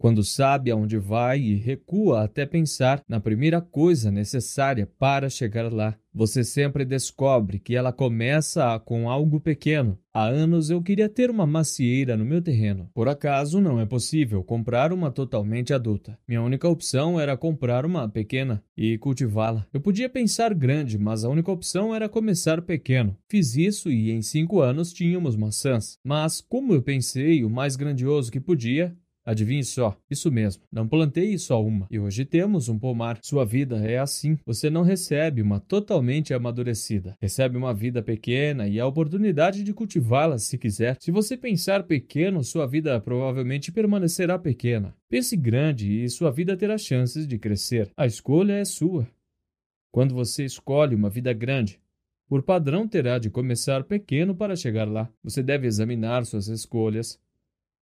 Quando 0.00 0.24
sabe 0.24 0.70
aonde 0.70 0.96
vai 0.96 1.38
e 1.40 1.56
recua 1.56 2.24
até 2.24 2.46
pensar 2.46 3.02
na 3.06 3.20
primeira 3.20 3.60
coisa 3.60 4.10
necessária 4.10 4.88
para 4.98 5.28
chegar 5.28 5.70
lá, 5.70 5.94
você 6.12 6.42
sempre 6.42 6.86
descobre 6.86 7.58
que 7.58 7.76
ela 7.76 7.92
começa 7.92 8.78
com 8.80 9.10
algo 9.10 9.38
pequeno. 9.38 9.98
Há 10.12 10.24
anos 10.24 10.70
eu 10.70 10.82
queria 10.82 11.08
ter 11.08 11.30
uma 11.30 11.46
macieira 11.46 12.16
no 12.16 12.24
meu 12.24 12.42
terreno. 12.42 12.90
Por 12.92 13.08
acaso 13.08 13.60
não 13.60 13.78
é 13.78 13.86
possível 13.86 14.42
comprar 14.42 14.92
uma 14.92 15.10
totalmente 15.10 15.72
adulta. 15.72 16.18
Minha 16.26 16.42
única 16.42 16.68
opção 16.68 17.20
era 17.20 17.36
comprar 17.36 17.86
uma 17.86 18.08
pequena 18.08 18.64
e 18.76 18.98
cultivá-la. 18.98 19.66
Eu 19.72 19.80
podia 19.80 20.08
pensar 20.08 20.52
grande, 20.52 20.98
mas 20.98 21.24
a 21.24 21.28
única 21.28 21.52
opção 21.52 21.94
era 21.94 22.08
começar 22.08 22.60
pequeno. 22.62 23.16
Fiz 23.28 23.54
isso 23.54 23.88
e 23.88 24.10
em 24.10 24.22
cinco 24.22 24.60
anos 24.60 24.92
tínhamos 24.92 25.36
maçãs. 25.36 25.98
Mas 26.02 26.40
como 26.40 26.72
eu 26.72 26.82
pensei 26.82 27.44
o 27.44 27.50
mais 27.50 27.76
grandioso 27.76 28.32
que 28.32 28.40
podia, 28.40 28.96
Adivinhe 29.24 29.62
só, 29.62 29.96
isso 30.10 30.30
mesmo, 30.32 30.62
não 30.72 30.88
plantei 30.88 31.36
só 31.36 31.62
uma, 31.62 31.86
e 31.90 31.98
hoje 31.98 32.24
temos 32.24 32.68
um 32.68 32.78
pomar. 32.78 33.18
Sua 33.22 33.44
vida 33.44 33.76
é 33.86 33.98
assim. 33.98 34.38
Você 34.46 34.70
não 34.70 34.82
recebe 34.82 35.42
uma 35.42 35.60
totalmente 35.60 36.32
amadurecida. 36.32 37.16
Recebe 37.20 37.56
uma 37.56 37.74
vida 37.74 38.02
pequena 38.02 38.66
e 38.66 38.80
a 38.80 38.86
oportunidade 38.86 39.62
de 39.62 39.74
cultivá-la 39.74 40.38
se 40.38 40.56
quiser. 40.56 40.96
Se 41.00 41.10
você 41.10 41.36
pensar 41.36 41.82
pequeno, 41.82 42.42
sua 42.42 42.66
vida 42.66 42.98
provavelmente 43.00 43.70
permanecerá 43.70 44.38
pequena. 44.38 44.94
Pense 45.08 45.36
grande 45.36 46.02
e 46.02 46.08
sua 46.08 46.30
vida 46.30 46.56
terá 46.56 46.78
chances 46.78 47.26
de 47.26 47.38
crescer. 47.38 47.90
A 47.96 48.06
escolha 48.06 48.54
é 48.54 48.64
sua. 48.64 49.06
Quando 49.92 50.14
você 50.14 50.44
escolhe 50.44 50.94
uma 50.94 51.10
vida 51.10 51.32
grande, 51.32 51.80
por 52.28 52.42
padrão 52.42 52.86
terá 52.86 53.18
de 53.18 53.28
começar 53.28 53.82
pequeno 53.84 54.34
para 54.34 54.56
chegar 54.56 54.88
lá. 54.88 55.10
Você 55.22 55.42
deve 55.42 55.66
examinar 55.66 56.24
suas 56.24 56.46
escolhas 56.46 57.18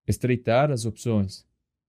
estreitar 0.08 0.72
as 0.72 0.86
opções, 0.86 1.46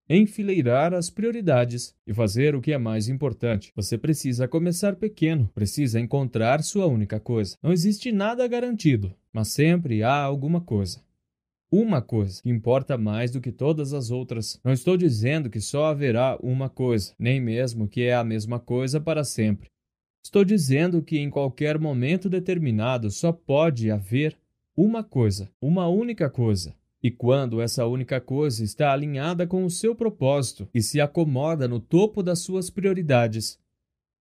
enfileirar 0.09 0.95
as 0.95 1.11
prioridades 1.11 1.95
e 2.07 2.15
fazer 2.15 2.55
o 2.55 2.61
que 2.61 2.73
é 2.73 2.79
mais 2.79 3.09
importante. 3.09 3.73
Você 3.77 3.99
precisa 3.99 4.49
começar 4.49 4.97
pequeno, 4.97 5.51
precisa 5.55 6.01
encontrar 6.01 6.63
sua 6.63 6.87
única 6.87 7.21
coisa. 7.21 7.57
Não 7.63 7.73
existe 7.73 8.11
nada 8.11 8.47
garantido, 8.49 9.15
mas 9.33 9.49
sempre 9.49 10.03
há 10.03 10.15
alguma 10.15 10.61
coisa. 10.61 11.01
Uma 11.71 12.01
coisa 12.01 12.41
que 12.43 12.49
importa 12.49 12.97
mais 12.97 13.31
do 13.31 13.43
que 13.43 13.53
todas 13.53 13.93
as 13.93 14.11
outras. 14.11 14.59
Não 14.65 14.73
estou 14.73 14.97
dizendo 14.97 15.51
que 15.51 15.61
só 15.61 15.85
haverá 15.85 16.39
uma 16.43 16.71
coisa, 16.71 17.13
nem 17.19 17.39
mesmo 17.39 17.87
que 17.87 18.03
é 18.03 18.15
a 18.15 18.25
mesma 18.25 18.59
coisa 18.59 18.99
para 18.99 19.23
sempre. 19.23 19.69
Estou 20.25 20.45
dizendo 20.45 21.03
que 21.03 21.19
em 21.19 21.29
qualquer 21.29 21.79
momento 21.79 22.31
determinado 22.31 23.11
só 23.11 23.33
pode 23.33 23.91
haver 23.91 24.35
uma 24.75 25.05
coisa, 25.05 25.51
uma 25.61 25.89
única 25.89 26.31
coisa. 26.31 26.75
E 27.03 27.11
quando 27.11 27.61
essa 27.61 27.87
única 27.87 28.21
coisa 28.21 28.65
está 28.65 28.93
alinhada 28.93 29.47
com 29.47 29.65
o 29.65 29.71
seu 29.71 29.95
propósito 29.95 30.69
e 30.75 30.83
se 30.83 31.01
acomoda 31.01 31.69
no 31.69 31.79
topo 31.79 32.23
das 32.23 32.41
suas 32.41 32.71
prioridades, 32.71 33.59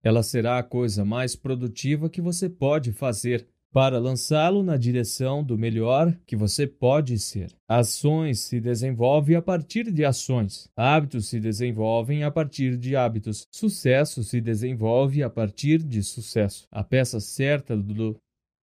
ela 0.04 0.22
será 0.22 0.60
a 0.60 0.64
coisa 0.64 1.04
mais 1.04 1.36
produtiva 1.36 2.10
que 2.10 2.22
você 2.22 2.48
pode 2.48 2.92
fazer 2.92 3.48
para 3.74 4.00
lançá-lo 4.00 4.64
na 4.64 4.78
direção 4.78 5.44
do 5.44 5.58
melhor 5.58 6.16
que 6.26 6.36
você 6.36 6.66
pode 6.66 7.20
ser. 7.20 7.54
Ações 7.68 8.40
se 8.40 8.60
desenvolvem 8.60 9.36
a 9.36 9.42
partir 9.42 9.92
de 9.92 10.06
ações. 10.06 10.70
Hábitos 10.76 11.28
se 11.28 11.40
desenvolvem 11.40 12.24
a 12.24 12.32
partir 12.32 12.78
de 12.78 12.96
hábitos. 12.96 13.46
Sucesso 13.52 14.24
se 14.24 14.40
desenvolve 14.40 15.22
a 15.22 15.30
partir 15.30 15.84
de 15.84 16.02
sucesso. 16.02 16.68
A 16.72 16.84
peça 16.84 17.20
certa 17.20 17.76
do 17.76 18.16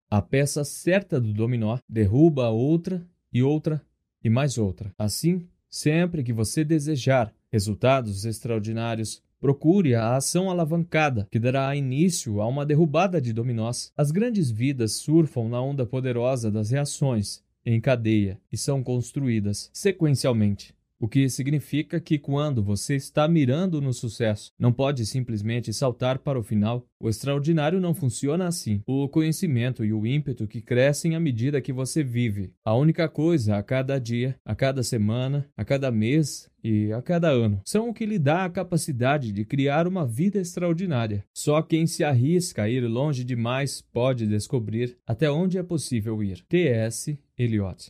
a 0.09 0.21
peça 0.21 0.63
certa 0.63 1.19
do 1.19 1.33
dominó 1.33 1.77
derruba 1.89 2.49
outra 2.49 3.03
e 3.31 3.41
outra 3.41 3.81
e 4.23 4.29
mais 4.29 4.57
outra. 4.57 4.93
Assim, 4.97 5.47
sempre 5.69 6.23
que 6.23 6.33
você 6.33 6.63
desejar 6.63 7.33
resultados 7.51 8.25
extraordinários, 8.25 9.21
Procure 9.43 9.93
a 9.93 10.15
ação 10.15 10.49
alavancada, 10.49 11.27
que 11.29 11.37
dará 11.37 11.75
início 11.75 12.39
a 12.39 12.47
uma 12.47 12.65
derrubada 12.65 13.19
de 13.19 13.33
dominós. 13.33 13.91
As 13.97 14.09
grandes 14.09 14.49
vidas 14.49 15.01
surfam 15.01 15.49
na 15.49 15.61
onda 15.61 15.85
poderosa 15.85 16.49
das 16.49 16.71
reações, 16.71 17.43
em 17.65 17.81
cadeia, 17.81 18.39
e 18.49 18.57
são 18.57 18.81
construídas 18.81 19.69
sequencialmente. 19.73 20.73
O 21.03 21.07
que 21.09 21.27
significa 21.27 21.99
que 21.99 22.17
quando 22.17 22.63
você 22.63 22.95
está 22.95 23.27
mirando 23.27 23.81
no 23.81 23.91
sucesso, 23.91 24.53
não 24.57 24.71
pode 24.71 25.05
simplesmente 25.05 25.73
saltar 25.73 26.17
para 26.19 26.39
o 26.39 26.43
final. 26.43 26.87
O 26.97 27.09
extraordinário 27.09 27.81
não 27.81 27.93
funciona 27.93 28.47
assim. 28.47 28.81
O 28.87 29.09
conhecimento 29.09 29.83
e 29.83 29.91
o 29.91 30.07
ímpeto 30.07 30.47
que 30.47 30.61
crescem 30.61 31.13
à 31.13 31.19
medida 31.19 31.59
que 31.59 31.73
você 31.73 32.05
vive. 32.05 32.53
A 32.63 32.73
única 32.73 33.09
coisa 33.09 33.57
a 33.57 33.61
cada 33.61 33.99
dia, 33.99 34.37
a 34.45 34.55
cada 34.55 34.81
semana, 34.81 35.45
a 35.57 35.65
cada 35.65 35.91
mês 35.91 36.49
e 36.63 36.93
a 36.93 37.01
cada 37.01 37.29
ano 37.29 37.61
são 37.65 37.89
o 37.89 37.93
que 37.93 38.05
lhe 38.05 38.17
dá 38.17 38.45
a 38.45 38.49
capacidade 38.49 39.33
de 39.33 39.43
criar 39.43 39.89
uma 39.89 40.07
vida 40.07 40.39
extraordinária. 40.39 41.25
Só 41.33 41.61
quem 41.61 41.85
se 41.85 42.05
arrisca 42.05 42.63
a 42.63 42.69
ir 42.69 42.87
longe 42.87 43.25
demais 43.25 43.81
pode 43.91 44.25
descobrir 44.25 44.97
até 45.05 45.29
onde 45.29 45.57
é 45.57 45.63
possível 45.63 46.23
ir. 46.23 46.45
T.S. 46.47 47.19
Eliot. 47.37 47.87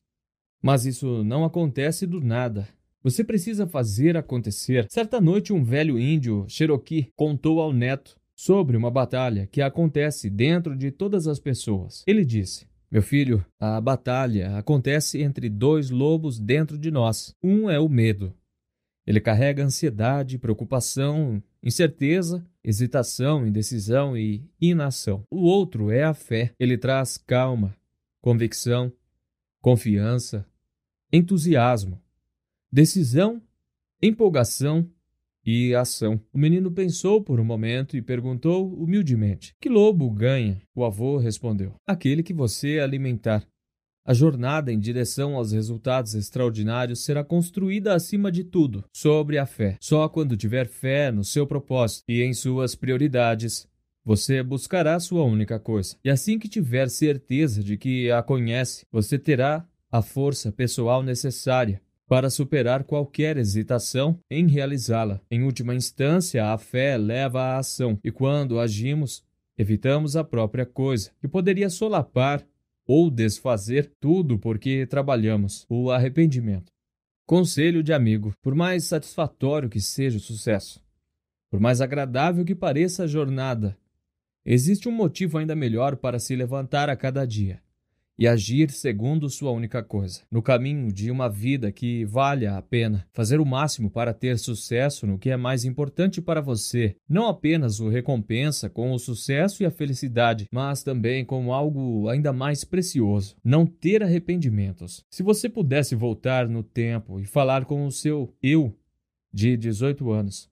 Mas 0.63 0.87
isso 0.87 1.23
não 1.23 1.45
acontece 1.45 2.07
do 2.07 2.19
nada. 2.19 2.67
Você 3.03 3.21
precisa 3.21 3.67
fazer 3.67 4.15
acontecer. 4.15 4.87
Certa 4.89 5.19
noite, 5.19 5.51
um 5.51 5.61
velho 5.61 5.99
índio 5.99 6.45
Cherokee 6.47 7.11
contou 7.17 7.59
ao 7.59 7.73
neto 7.73 8.15
sobre 8.33 8.77
uma 8.77 8.89
batalha 8.89 9.45
que 9.45 9.61
acontece 9.61 10.29
dentro 10.29 10.73
de 10.73 10.89
todas 10.89 11.27
as 11.27 11.37
pessoas. 11.37 12.03
Ele 12.07 12.23
disse: 12.23 12.65
Meu 12.89 13.01
filho, 13.01 13.45
a 13.59 13.81
batalha 13.81 14.57
acontece 14.57 15.21
entre 15.21 15.49
dois 15.49 15.89
lobos 15.89 16.39
dentro 16.39 16.77
de 16.77 16.89
nós. 16.89 17.35
Um 17.43 17.69
é 17.69 17.77
o 17.77 17.89
medo. 17.89 18.33
Ele 19.05 19.19
carrega 19.19 19.65
ansiedade, 19.65 20.37
preocupação, 20.37 21.43
incerteza, 21.61 22.45
hesitação, 22.63 23.45
indecisão 23.45 24.15
e 24.15 24.49
inação. 24.61 25.25
O 25.29 25.41
outro 25.41 25.91
é 25.91 26.03
a 26.03 26.13
fé. 26.13 26.53
Ele 26.57 26.77
traz 26.77 27.17
calma, 27.17 27.75
convicção, 28.21 28.93
confiança, 29.61 30.45
entusiasmo 31.11 32.01
decisão, 32.73 33.39
empolgação 34.01 34.89
e 35.45 35.75
ação. 35.75 36.19
O 36.33 36.39
menino 36.39 36.71
pensou 36.71 37.21
por 37.21 37.39
um 37.39 37.45
momento 37.45 37.95
e 37.95 38.01
perguntou 38.01 38.73
humildemente: 38.73 39.53
Que 39.61 39.69
lobo 39.69 40.09
ganha? 40.09 40.59
O 40.73 40.83
avô 40.83 41.17
respondeu: 41.17 41.75
Aquele 41.85 42.23
que 42.23 42.33
você 42.33 42.79
alimentar. 42.79 43.45
A 44.05 44.13
jornada 44.13 44.73
em 44.73 44.79
direção 44.79 45.35
aos 45.35 45.53
resultados 45.53 46.13
extraordinários 46.15 47.05
será 47.05 47.23
construída 47.23 47.93
acima 47.93 48.29
de 48.31 48.43
tudo 48.43 48.83
sobre 48.91 49.37
a 49.37 49.45
fé. 49.45 49.77
Só 49.79 50.09
quando 50.09 50.35
tiver 50.35 50.67
fé 50.67 51.09
no 51.11 51.23
seu 51.23 51.47
propósito 51.47 52.03
e 52.09 52.21
em 52.21 52.33
suas 52.33 52.75
prioridades, 52.75 53.65
você 54.03 54.43
buscará 54.43 54.99
sua 54.99 55.23
única 55.23 55.57
coisa. 55.57 55.95
E 56.03 56.09
assim 56.09 56.37
que 56.37 56.49
tiver 56.49 56.89
certeza 56.89 57.63
de 57.63 57.77
que 57.77 58.11
a 58.11 58.21
conhece, 58.21 58.85
você 58.91 59.17
terá 59.17 59.65
a 59.89 60.01
força 60.01 60.51
pessoal 60.51 61.01
necessária 61.01 61.79
para 62.13 62.29
superar 62.29 62.83
qualquer 62.83 63.37
hesitação 63.37 64.19
em 64.29 64.45
realizá-la. 64.45 65.19
Em 65.31 65.41
última 65.41 65.73
instância, 65.73 66.45
a 66.45 66.55
fé 66.59 66.95
leva 66.95 67.41
à 67.41 67.57
ação, 67.57 67.97
e 68.03 68.11
quando 68.11 68.59
agimos, 68.59 69.23
evitamos 69.57 70.15
a 70.15 70.23
própria 70.23 70.63
coisa, 70.63 71.09
que 71.19 71.27
poderia 71.27 71.71
solapar 71.71 72.45
ou 72.85 73.09
desfazer 73.09 73.91
tudo 73.99 74.37
porque 74.37 74.85
trabalhamos, 74.85 75.65
o 75.67 75.89
arrependimento. 75.89 76.71
Conselho 77.25 77.81
de 77.81 77.91
amigo: 77.91 78.31
por 78.43 78.53
mais 78.53 78.83
satisfatório 78.83 79.67
que 79.67 79.81
seja 79.81 80.17
o 80.17 80.21
sucesso, 80.21 80.79
por 81.49 81.59
mais 81.59 81.81
agradável 81.81 82.45
que 82.45 82.53
pareça 82.53 83.05
a 83.05 83.07
jornada, 83.07 83.75
existe 84.45 84.87
um 84.87 84.91
motivo 84.91 85.39
ainda 85.39 85.55
melhor 85.55 85.95
para 85.95 86.19
se 86.19 86.35
levantar 86.35 86.91
a 86.91 86.95
cada 86.95 87.25
dia 87.25 87.59
e 88.17 88.27
agir 88.27 88.69
segundo 88.69 89.29
sua 89.29 89.51
única 89.51 89.81
coisa, 89.83 90.21
no 90.31 90.41
caminho 90.41 90.91
de 90.91 91.09
uma 91.09 91.27
vida 91.27 91.71
que 91.71 92.05
valha 92.05 92.55
a 92.55 92.61
pena, 92.61 93.07
fazer 93.11 93.39
o 93.39 93.45
máximo 93.45 93.89
para 93.89 94.13
ter 94.13 94.37
sucesso 94.37 95.07
no 95.07 95.17
que 95.17 95.29
é 95.29 95.37
mais 95.37 95.65
importante 95.65 96.21
para 96.21 96.41
você, 96.41 96.95
não 97.09 97.27
apenas 97.27 97.79
o 97.79 97.89
recompensa 97.89 98.69
com 98.69 98.91
o 98.91 98.99
sucesso 98.99 99.63
e 99.63 99.65
a 99.65 99.71
felicidade, 99.71 100.47
mas 100.51 100.83
também 100.83 101.25
com 101.25 101.53
algo 101.53 102.07
ainda 102.09 102.31
mais 102.31 102.63
precioso, 102.63 103.35
não 103.43 103.65
ter 103.65 104.03
arrependimentos. 104.03 105.03
Se 105.09 105.23
você 105.23 105.49
pudesse 105.49 105.95
voltar 105.95 106.47
no 106.47 106.63
tempo 106.63 107.19
e 107.19 107.25
falar 107.25 107.65
com 107.65 107.85
o 107.85 107.91
seu 107.91 108.33
eu 108.41 108.77
de 109.33 109.57
18 109.57 110.11
anos, 110.11 110.49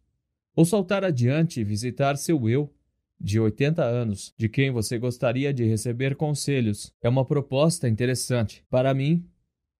ou 0.55 0.65
saltar 0.65 1.03
adiante 1.03 1.61
e 1.61 1.63
visitar 1.63 2.17
seu 2.17 2.49
eu 2.49 2.73
de 3.21 3.39
80 3.39 3.83
anos, 3.83 4.33
de 4.37 4.49
quem 4.49 4.71
você 4.71 4.97
gostaria 4.97 5.53
de 5.53 5.63
receber 5.63 6.15
conselhos. 6.15 6.91
É 7.01 7.07
uma 7.07 7.23
proposta 7.23 7.87
interessante. 7.87 8.63
Para 8.69 8.93
mim, 8.93 9.23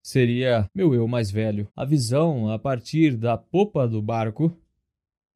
seria 0.03 0.69
meu 0.73 0.93
eu 0.93 1.07
mais 1.07 1.31
velho. 1.31 1.67
A 1.75 1.83
visão 1.83 2.49
a 2.49 2.59
partir 2.59 3.17
da 3.17 3.37
popa 3.37 3.87
do 3.87 4.01
barco 4.01 4.55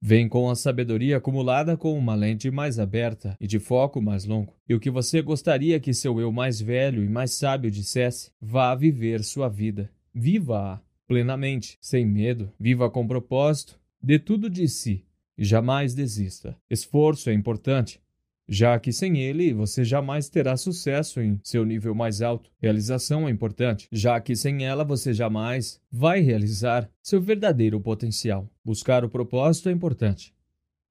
vem 0.01 0.29
com 0.29 0.49
a 0.49 0.55
sabedoria 0.55 1.17
acumulada 1.17 1.75
com 1.75 1.97
uma 1.97 2.13
lente 2.13 2.51
mais 2.51 2.77
aberta 2.77 3.35
e 3.41 3.47
de 3.47 3.57
foco 3.57 3.99
mais 3.99 4.23
longo. 4.23 4.53
E 4.69 4.75
o 4.75 4.79
que 4.79 4.91
você 4.91 5.21
gostaria 5.21 5.79
que 5.79 5.93
seu 5.93 6.19
eu 6.19 6.31
mais 6.31 6.61
velho 6.61 7.03
e 7.03 7.09
mais 7.09 7.31
sábio 7.31 7.71
dissesse? 7.71 8.31
Vá 8.39 8.75
viver 8.75 9.23
sua 9.23 9.49
vida. 9.49 9.89
Viva-a 10.13 10.79
plenamente, 11.07 11.77
sem 11.81 12.05
medo, 12.05 12.51
viva 12.59 12.89
com 12.89 13.07
propósito, 13.07 13.79
dê 14.01 14.17
tudo 14.17 14.49
de 14.49 14.67
si 14.67 15.05
jamais 15.43 15.93
desista. 15.93 16.55
Esforço 16.69 17.29
é 17.29 17.33
importante, 17.33 18.01
já 18.47 18.79
que 18.79 18.91
sem 18.91 19.17
ele 19.17 19.53
você 19.53 19.83
jamais 19.83 20.29
terá 20.29 20.55
sucesso 20.55 21.19
em 21.19 21.39
seu 21.43 21.65
nível 21.65 21.95
mais 21.95 22.21
alto. 22.21 22.51
Realização 22.61 23.27
é 23.27 23.31
importante, 23.31 23.87
já 23.91 24.19
que 24.19 24.35
sem 24.35 24.65
ela 24.65 24.83
você 24.83 25.13
jamais 25.13 25.81
vai 25.91 26.21
realizar 26.21 26.89
seu 27.01 27.21
verdadeiro 27.21 27.79
potencial. 27.79 28.49
Buscar 28.63 29.03
o 29.03 29.09
propósito 29.09 29.69
é 29.69 29.71
importante, 29.71 30.33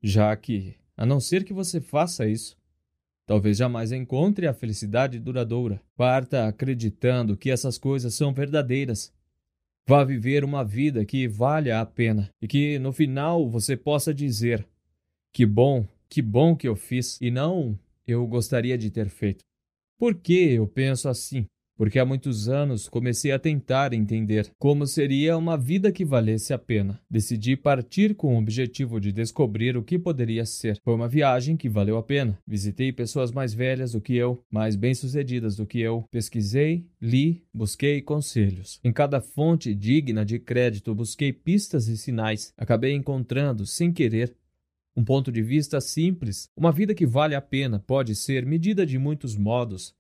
já 0.02 0.34
que, 0.36 0.74
a 0.96 1.06
não 1.06 1.20
ser 1.20 1.44
que 1.44 1.52
você 1.52 1.80
faça 1.80 2.26
isso, 2.26 2.56
talvez 3.26 3.56
jamais 3.56 3.92
encontre 3.92 4.46
a 4.46 4.54
felicidade 4.54 5.18
duradoura. 5.18 5.80
Parta 5.96 6.46
acreditando 6.46 7.36
que 7.36 7.50
essas 7.50 7.78
coisas 7.78 8.14
são 8.14 8.32
verdadeiras 8.32 9.12
Vá 9.86 10.02
viver 10.02 10.44
uma 10.44 10.64
vida 10.64 11.04
que 11.04 11.28
valha 11.28 11.80
a 11.80 11.84
pena 11.84 12.30
e 12.40 12.48
que 12.48 12.78
no 12.78 12.92
final 12.92 13.48
você 13.48 13.76
possa 13.76 14.14
dizer: 14.14 14.66
que 15.32 15.44
bom, 15.44 15.86
que 16.08 16.22
bom 16.22 16.56
que 16.56 16.66
eu 16.66 16.74
fiz 16.74 17.20
e 17.20 17.30
não 17.30 17.78
eu 18.06 18.26
gostaria 18.26 18.78
de 18.78 18.90
ter 18.90 19.08
feito. 19.08 19.44
Por 19.98 20.14
que 20.14 20.54
eu 20.54 20.66
penso 20.66 21.08
assim? 21.08 21.46
Porque 21.76 21.98
há 21.98 22.04
muitos 22.04 22.48
anos 22.48 22.88
comecei 22.88 23.32
a 23.32 23.38
tentar 23.38 23.92
entender 23.92 24.50
como 24.58 24.86
seria 24.86 25.36
uma 25.36 25.56
vida 25.56 25.92
que 25.92 26.04
valesse 26.04 26.52
a 26.52 26.58
pena. 26.58 27.00
Decidi 27.10 27.56
partir 27.56 28.14
com 28.14 28.34
o 28.34 28.38
objetivo 28.38 29.00
de 29.00 29.12
descobrir 29.12 29.76
o 29.76 29.82
que 29.82 29.98
poderia 29.98 30.44
ser. 30.44 30.78
Foi 30.82 30.94
uma 30.94 31.08
viagem 31.08 31.56
que 31.56 31.68
valeu 31.68 31.96
a 31.96 32.02
pena. 32.02 32.38
Visitei 32.46 32.92
pessoas 32.92 33.32
mais 33.32 33.52
velhas 33.52 33.92
do 33.92 34.00
que 34.00 34.14
eu, 34.14 34.44
mais 34.50 34.76
bem-sucedidas 34.76 35.56
do 35.56 35.66
que 35.66 35.80
eu. 35.80 36.04
Pesquisei, 36.10 36.86
li, 37.00 37.42
busquei 37.52 38.00
conselhos. 38.00 38.80
Em 38.84 38.92
cada 38.92 39.20
fonte 39.20 39.74
digna 39.74 40.24
de 40.24 40.38
crédito, 40.38 40.94
busquei 40.94 41.32
pistas 41.32 41.88
e 41.88 41.96
sinais. 41.96 42.52
Acabei 42.56 42.92
encontrando, 42.92 43.66
sem 43.66 43.92
querer, 43.92 44.34
um 44.96 45.04
ponto 45.04 45.32
de 45.32 45.42
vista 45.42 45.80
simples. 45.80 46.48
Uma 46.56 46.72
vida 46.72 46.94
que 46.94 47.06
vale 47.06 47.34
a 47.34 47.40
pena 47.40 47.80
pode 47.80 48.14
ser 48.14 48.46
medida 48.46 48.86
de 48.86 48.98
muitos 48.98 49.36
modos, 49.36 49.94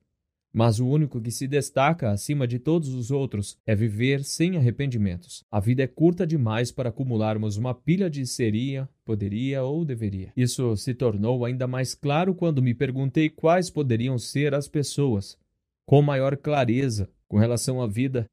mas 0.54 0.78
o 0.78 0.86
único 0.86 1.20
que 1.20 1.32
se 1.32 1.48
destaca 1.48 2.12
acima 2.12 2.46
de 2.46 2.60
todos 2.60 2.94
os 2.94 3.10
outros 3.10 3.58
é 3.66 3.74
viver 3.74 4.22
sem 4.22 4.56
arrependimentos. 4.56 5.44
A 5.50 5.58
vida 5.58 5.82
é 5.82 5.86
curta 5.88 6.24
demais 6.24 6.70
para 6.70 6.90
acumularmos 6.90 7.56
uma 7.56 7.74
pilha 7.74 8.08
de 8.08 8.24
seria, 8.24 8.88
poderia 9.04 9.64
ou 9.64 9.84
deveria. 9.84 10.32
Isso 10.36 10.76
se 10.76 10.94
tornou 10.94 11.44
ainda 11.44 11.66
mais 11.66 11.92
claro 11.92 12.36
quando 12.36 12.62
me 12.62 12.72
perguntei 12.72 13.28
quais 13.28 13.68
poderiam 13.68 14.16
ser 14.16 14.54
as 14.54 14.68
pessoas, 14.68 15.36
com 15.84 16.00
maior 16.00 16.36
clareza, 16.36 17.10
com 17.26 17.36
relação 17.36 17.82
à 17.82 17.88
vida. 17.88 18.24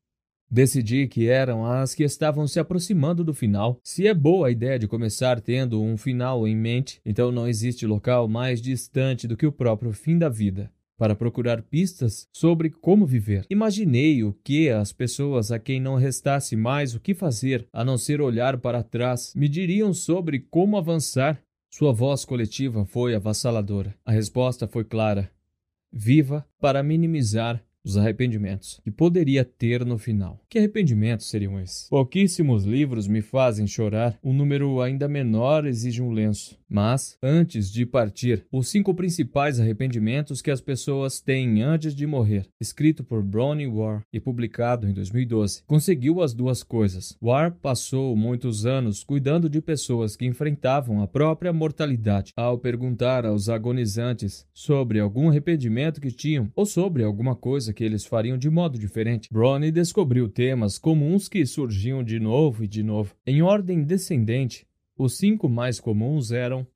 Decidi 0.47 1.07
que 1.07 1.27
eram 1.27 1.65
as 1.65 1.95
que 1.95 2.03
estavam 2.03 2.45
se 2.45 2.59
aproximando 2.59 3.23
do 3.23 3.33
final. 3.33 3.79
Se 3.83 4.05
é 4.05 4.13
boa 4.13 4.49
a 4.49 4.51
ideia 4.51 4.77
de 4.77 4.87
começar 4.87 5.41
tendo 5.41 5.81
um 5.81 5.97
final 5.97 6.47
em 6.47 6.55
mente, 6.55 7.01
então 7.03 7.31
não 7.31 7.47
existe 7.47 7.87
local 7.87 8.27
mais 8.27 8.61
distante 8.61 9.27
do 9.27 9.35
que 9.35 9.47
o 9.47 9.51
próprio 9.51 9.91
fim 9.91 10.19
da 10.19 10.29
vida 10.29 10.69
para 11.01 11.15
procurar 11.15 11.63
pistas 11.63 12.27
sobre 12.31 12.69
como 12.69 13.07
viver. 13.07 13.47
Imaginei 13.49 14.23
o 14.23 14.33
que 14.43 14.69
as 14.69 14.93
pessoas 14.93 15.51
a 15.51 15.57
quem 15.57 15.81
não 15.81 15.95
restasse 15.95 16.55
mais 16.55 16.93
o 16.93 16.99
que 16.99 17.15
fazer 17.15 17.67
a 17.73 17.83
não 17.83 17.97
ser 17.97 18.21
olhar 18.21 18.59
para 18.59 18.83
trás 18.83 19.33
me 19.35 19.49
diriam 19.49 19.95
sobre 19.95 20.37
como 20.39 20.77
avançar. 20.77 21.41
Sua 21.71 21.91
voz 21.91 22.23
coletiva 22.23 22.85
foi 22.85 23.15
avassaladora. 23.15 23.95
A 24.05 24.11
resposta 24.11 24.67
foi 24.67 24.83
clara: 24.83 25.31
Viva 25.91 26.45
para 26.59 26.83
minimizar 26.83 27.65
os 27.83 27.97
arrependimentos 27.97 28.79
que 28.83 28.91
poderia 28.91 29.43
ter 29.43 29.85
no 29.85 29.97
final. 29.97 30.39
Que 30.49 30.59
arrependimentos 30.59 31.29
seriam 31.29 31.59
esses? 31.59 31.87
Pouquíssimos 31.89 32.63
livros 32.63 33.07
me 33.07 33.21
fazem 33.21 33.67
chorar, 33.67 34.17
um 34.23 34.33
número 34.33 34.81
ainda 34.81 35.07
menor 35.07 35.65
exige 35.65 36.01
um 36.01 36.11
lenço. 36.11 36.59
Mas, 36.73 37.17
antes 37.21 37.69
de 37.69 37.85
partir, 37.85 38.45
os 38.49 38.69
cinco 38.69 38.93
principais 38.93 39.59
arrependimentos 39.59 40.41
que 40.41 40.49
as 40.49 40.61
pessoas 40.61 41.19
têm 41.19 41.61
antes 41.61 41.93
de 41.93 42.07
morrer, 42.07 42.47
escrito 42.61 43.03
por 43.03 43.21
Bronnie 43.21 43.67
Ware 43.67 44.03
e 44.13 44.21
publicado 44.21 44.87
em 44.87 44.93
2012, 44.93 45.63
conseguiu 45.67 46.21
as 46.21 46.33
duas 46.33 46.63
coisas. 46.63 47.17
Ware 47.21 47.53
passou 47.61 48.15
muitos 48.15 48.65
anos 48.65 49.03
cuidando 49.03 49.49
de 49.49 49.59
pessoas 49.61 50.15
que 50.15 50.25
enfrentavam 50.25 51.01
a 51.01 51.07
própria 51.07 51.51
mortalidade. 51.51 52.31
Ao 52.37 52.57
perguntar 52.57 53.25
aos 53.25 53.49
agonizantes 53.49 54.45
sobre 54.53 54.99
algum 54.99 55.27
arrependimento 55.27 55.99
que 55.99 56.11
tinham 56.11 56.49
ou 56.55 56.65
sobre 56.65 57.03
alguma 57.03 57.35
coisa 57.35 57.70
coisa 57.71 57.73
que 57.73 57.83
eles 57.83 58.05
fariam 58.05 58.37
de 58.37 58.49
modo 58.49 58.77
diferente. 58.77 59.29
Bronnie 59.31 59.71
descobriu 59.71 60.29
temas 60.29 60.77
comuns 60.77 61.27
que 61.27 61.45
surgiam 61.45 62.03
de 62.03 62.19
novo 62.19 62.63
e 62.63 62.67
de 62.67 62.83
novo. 62.83 63.15
Em 63.25 63.41
ordem 63.41 63.83
descendente, 63.83 64.67
os 64.97 65.17
cinco 65.17 65.49
mais 65.49 65.79
comuns 65.79 66.31
eram 66.31 66.67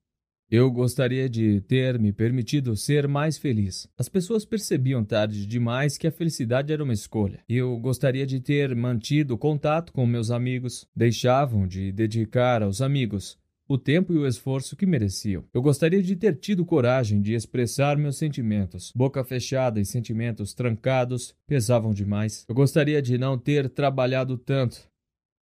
eu 0.49 0.71
gostaria 0.71 1.27
de 1.27 1.59
ter 1.61 1.97
me 1.97 2.13
permitido 2.13 2.75
ser 2.75 3.07
mais 3.07 3.35
feliz. 3.35 3.89
As 3.97 4.07
pessoas 4.07 4.45
percebiam 4.45 5.03
tarde 5.03 5.43
demais 5.47 5.97
que 5.97 6.05
a 6.05 6.11
felicidade 6.11 6.71
era 6.71 6.83
uma 6.83 6.93
escolha. 6.93 7.43
Eu 7.49 7.75
gostaria 7.79 8.27
de 8.27 8.39
ter 8.39 8.75
mantido 8.75 9.39
contato 9.39 9.91
com 9.91 10.05
meus 10.05 10.29
amigos. 10.29 10.87
Deixavam 10.95 11.67
de 11.67 11.91
dedicar 11.91 12.61
aos 12.61 12.79
amigos 12.79 13.39
o 13.67 13.77
tempo 13.77 14.13
e 14.13 14.17
o 14.17 14.27
esforço 14.27 14.75
que 14.75 14.85
mereciam. 14.85 15.43
Eu 15.53 15.61
gostaria 15.61 16.01
de 16.01 16.15
ter 16.15 16.35
tido 16.35 16.65
coragem 16.65 17.21
de 17.21 17.33
expressar 17.33 17.97
meus 17.97 18.17
sentimentos. 18.17 18.91
Boca 18.95 19.23
fechada 19.23 19.79
e 19.79 19.85
sentimentos 19.85 20.53
trancados 20.53 21.33
pesavam 21.47 21.93
demais. 21.93 22.45
Eu 22.47 22.55
gostaria 22.55 23.01
de 23.01 23.17
não 23.17 23.37
ter 23.37 23.69
trabalhado 23.69 24.37
tanto. 24.37 24.87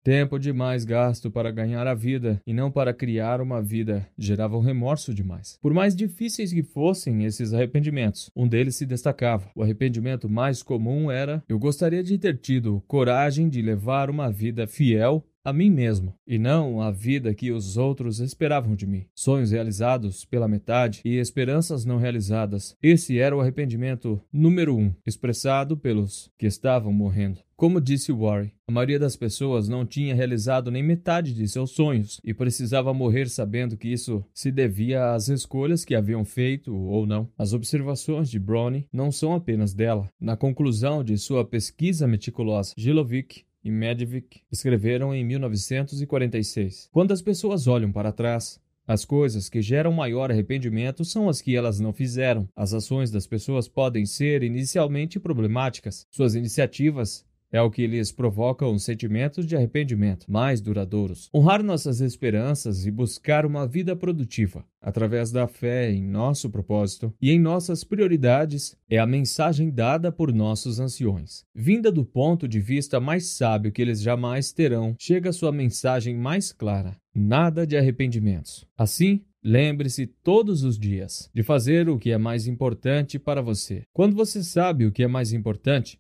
Tempo 0.04 0.36
demais 0.36 0.84
gasto 0.84 1.30
para 1.30 1.52
ganhar 1.52 1.86
a 1.86 1.94
vida 1.94 2.40
e 2.44 2.52
não 2.52 2.72
para 2.72 2.92
criar 2.92 3.40
uma 3.40 3.62
vida 3.62 4.04
geravam 4.18 4.60
remorso 4.60 5.14
demais. 5.14 5.56
Por 5.62 5.72
mais 5.72 5.94
difíceis 5.94 6.52
que 6.52 6.64
fossem 6.64 7.24
esses 7.24 7.54
arrependimentos, 7.54 8.28
um 8.34 8.48
deles 8.48 8.74
se 8.74 8.84
destacava. 8.84 9.48
O 9.54 9.62
arrependimento 9.62 10.28
mais 10.28 10.60
comum 10.60 11.08
era: 11.08 11.40
eu 11.48 11.56
gostaria 11.56 12.02
de 12.02 12.18
ter 12.18 12.36
tido 12.36 12.82
coragem 12.88 13.48
de 13.48 13.62
levar 13.62 14.10
uma 14.10 14.28
vida 14.28 14.66
fiel 14.66 15.24
a 15.44 15.52
mim 15.52 15.70
mesmo, 15.70 16.14
e 16.26 16.38
não 16.38 16.80
a 16.80 16.90
vida 16.90 17.34
que 17.34 17.50
os 17.50 17.76
outros 17.76 18.20
esperavam 18.20 18.74
de 18.74 18.86
mim. 18.86 19.06
Sonhos 19.14 19.50
realizados 19.50 20.24
pela 20.24 20.48
metade 20.48 21.00
e 21.04 21.18
esperanças 21.18 21.84
não 21.84 21.96
realizadas. 21.96 22.76
Esse 22.82 23.18
era 23.18 23.36
o 23.36 23.40
arrependimento 23.40 24.20
número 24.32 24.76
um, 24.76 24.94
expressado 25.06 25.76
pelos 25.76 26.30
que 26.38 26.46
estavam 26.46 26.92
morrendo. 26.92 27.40
Como 27.62 27.80
disse 27.80 28.10
Warren, 28.10 28.50
a 28.66 28.72
maioria 28.72 28.98
das 28.98 29.14
pessoas 29.14 29.68
não 29.68 29.86
tinha 29.86 30.16
realizado 30.16 30.68
nem 30.68 30.82
metade 30.82 31.32
de 31.32 31.46
seus 31.46 31.70
sonhos 31.70 32.20
e 32.24 32.34
precisava 32.34 32.92
morrer 32.92 33.28
sabendo 33.28 33.76
que 33.76 33.86
isso 33.86 34.24
se 34.34 34.50
devia 34.50 35.14
às 35.14 35.28
escolhas 35.28 35.84
que 35.84 35.94
haviam 35.94 36.24
feito 36.24 36.74
ou 36.74 37.06
não. 37.06 37.28
As 37.38 37.52
observações 37.52 38.28
de 38.28 38.40
Brownie 38.40 38.88
não 38.92 39.12
são 39.12 39.32
apenas 39.32 39.72
dela. 39.72 40.08
Na 40.20 40.36
conclusão 40.36 41.04
de 41.04 41.16
sua 41.16 41.44
pesquisa 41.44 42.08
meticulosa, 42.08 42.74
Gilovic 42.76 43.44
e 43.64 43.70
Medvik 43.70 44.40
escreveram 44.50 45.14
em 45.14 45.24
1946. 45.24 46.88
Quando 46.92 47.12
as 47.12 47.22
pessoas 47.22 47.66
olham 47.66 47.92
para 47.92 48.12
trás, 48.12 48.60
as 48.86 49.04
coisas 49.04 49.48
que 49.48 49.62
geram 49.62 49.92
maior 49.92 50.30
arrependimento 50.30 51.04
são 51.04 51.28
as 51.28 51.40
que 51.40 51.56
elas 51.56 51.78
não 51.78 51.92
fizeram. 51.92 52.48
As 52.56 52.74
ações 52.74 53.10
das 53.10 53.26
pessoas 53.26 53.68
podem 53.68 54.04
ser 54.04 54.42
inicialmente 54.42 55.20
problemáticas. 55.20 56.06
Suas 56.10 56.34
iniciativas 56.34 57.24
é 57.52 57.60
o 57.60 57.70
que 57.70 57.86
lhes 57.86 58.10
provoca 58.10 58.66
um 58.66 58.78
sentimento 58.78 59.44
de 59.44 59.54
arrependimento 59.54 60.30
mais 60.30 60.60
duradouros. 60.60 61.28
Honrar 61.34 61.62
nossas 61.62 62.00
esperanças 62.00 62.86
e 62.86 62.90
buscar 62.90 63.44
uma 63.44 63.66
vida 63.66 63.94
produtiva 63.94 64.64
através 64.80 65.30
da 65.30 65.46
fé 65.46 65.92
em 65.92 66.02
nosso 66.02 66.50
propósito 66.50 67.14
e 67.20 67.30
em 67.30 67.38
nossas 67.38 67.84
prioridades 67.84 68.74
é 68.90 68.98
a 68.98 69.06
mensagem 69.06 69.70
dada 69.70 70.10
por 70.10 70.32
nossos 70.32 70.80
anciões. 70.80 71.44
Vinda 71.54 71.92
do 71.92 72.04
ponto 72.04 72.48
de 72.48 72.58
vista 72.58 72.98
mais 72.98 73.26
sábio 73.26 73.70
que 73.70 73.82
eles 73.82 74.00
jamais 74.00 74.52
terão, 74.52 74.96
chega 74.98 75.32
sua 75.32 75.52
mensagem 75.52 76.16
mais 76.16 76.50
clara: 76.52 76.96
nada 77.14 77.66
de 77.66 77.76
arrependimentos. 77.76 78.66
Assim, 78.76 79.20
Lembre-se 79.44 80.06
todos 80.06 80.62
os 80.62 80.78
dias 80.78 81.28
de 81.34 81.42
fazer 81.42 81.88
o 81.88 81.98
que 81.98 82.12
é 82.12 82.18
mais 82.18 82.46
importante 82.46 83.18
para 83.18 83.42
você. 83.42 83.82
Quando 83.92 84.14
você 84.14 84.40
sabe 84.40 84.86
o 84.86 84.92
que 84.92 85.02
é 85.02 85.08
mais 85.08 85.32
importante, 85.32 85.98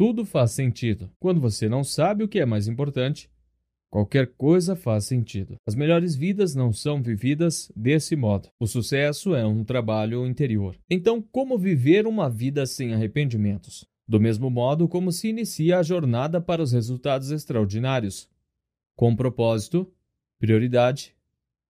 tudo 0.00 0.24
faz 0.24 0.52
sentido. 0.52 1.10
Quando 1.20 1.42
você 1.42 1.68
não 1.68 1.84
sabe 1.84 2.24
o 2.24 2.28
que 2.28 2.40
é 2.40 2.46
mais 2.46 2.66
importante, 2.66 3.28
qualquer 3.90 4.28
coisa 4.28 4.74
faz 4.74 5.04
sentido. 5.04 5.56
As 5.68 5.74
melhores 5.74 6.16
vidas 6.16 6.54
não 6.54 6.72
são 6.72 7.02
vividas 7.02 7.70
desse 7.76 8.16
modo. 8.16 8.48
O 8.58 8.66
sucesso 8.66 9.34
é 9.34 9.44
um 9.44 9.62
trabalho 9.62 10.26
interior. 10.26 10.74
Então, 10.88 11.20
como 11.20 11.58
viver 11.58 12.06
uma 12.06 12.30
vida 12.30 12.64
sem 12.64 12.94
arrependimentos? 12.94 13.84
Do 14.08 14.18
mesmo 14.18 14.48
modo 14.48 14.88
como 14.88 15.12
se 15.12 15.28
inicia 15.28 15.78
a 15.78 15.82
jornada 15.82 16.40
para 16.40 16.62
os 16.62 16.72
resultados 16.72 17.30
extraordinários, 17.30 18.26
com 18.96 19.14
propósito, 19.14 19.86
prioridade 20.38 21.14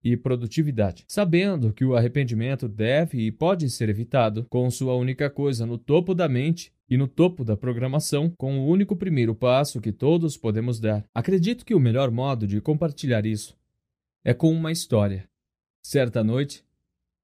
e 0.02 0.16
produtividade, 0.16 1.04
sabendo 1.06 1.72
que 1.72 1.84
o 1.84 1.94
arrependimento 1.94 2.68
deve 2.68 3.18
e 3.18 3.30
pode 3.30 3.68
ser 3.68 3.88
evitado 3.88 4.46
com 4.48 4.70
sua 4.70 4.94
única 4.94 5.28
coisa 5.28 5.66
no 5.66 5.76
topo 5.76 6.14
da 6.14 6.28
mente 6.28 6.72
e 6.88 6.96
no 6.96 7.06
topo 7.06 7.44
da 7.44 7.56
programação, 7.56 8.30
com 8.36 8.58
o 8.58 8.66
único 8.66 8.96
primeiro 8.96 9.34
passo 9.34 9.80
que 9.80 9.92
todos 9.92 10.36
podemos 10.36 10.80
dar. 10.80 11.04
Acredito 11.14 11.64
que 11.64 11.74
o 11.74 11.80
melhor 11.80 12.10
modo 12.10 12.46
de 12.46 12.60
compartilhar 12.60 13.24
isso 13.24 13.56
é 14.24 14.34
com 14.34 14.50
uma 14.50 14.72
história. 14.72 15.28
Certa 15.82 16.24
noite, 16.24 16.64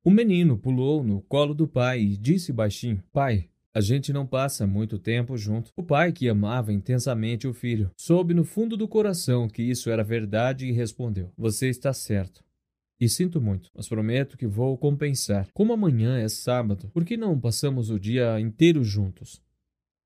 um 0.05 0.11
menino 0.11 0.57
pulou 0.57 1.03
no 1.03 1.21
colo 1.23 1.53
do 1.53 1.67
pai 1.67 2.01
e 2.01 2.17
disse 2.17 2.53
baixinho: 2.53 3.03
Pai, 3.13 3.49
a 3.75 3.81
gente 3.81 4.13
não 4.13 4.27
passa 4.27 4.67
muito 4.67 4.99
tempo 4.99 5.37
junto. 5.37 5.71
O 5.77 5.83
pai, 5.83 6.11
que 6.13 6.29
amava 6.29 6.73
intensamente 6.73 7.47
o 7.47 7.53
filho, 7.53 7.91
soube 7.95 8.33
no 8.33 8.45
fundo 8.45 8.77
do 8.77 8.89
coração 8.89 9.49
que 9.49 9.63
isso 9.63 9.91
era 9.91 10.03
verdade 10.03 10.67
e 10.67 10.73
respondeu: 10.73 11.31
Você 11.37 11.69
está 11.69 11.93
certo. 11.93 12.46
E 12.99 13.09
sinto 13.09 13.41
muito, 13.41 13.71
mas 13.75 13.89
prometo 13.89 14.39
que 14.39 14.47
vou 14.47 14.77
compensar. 14.79 15.49
Como 15.53 15.73
amanhã 15.73 16.19
é 16.19 16.29
sábado, 16.29 16.89
por 16.95 17.05
que 17.05 17.17
não 17.17 17.39
passamos 17.39 17.91
o 17.91 18.01
dia 18.01 18.41
inteiro 18.41 18.83
juntos? 18.83 19.43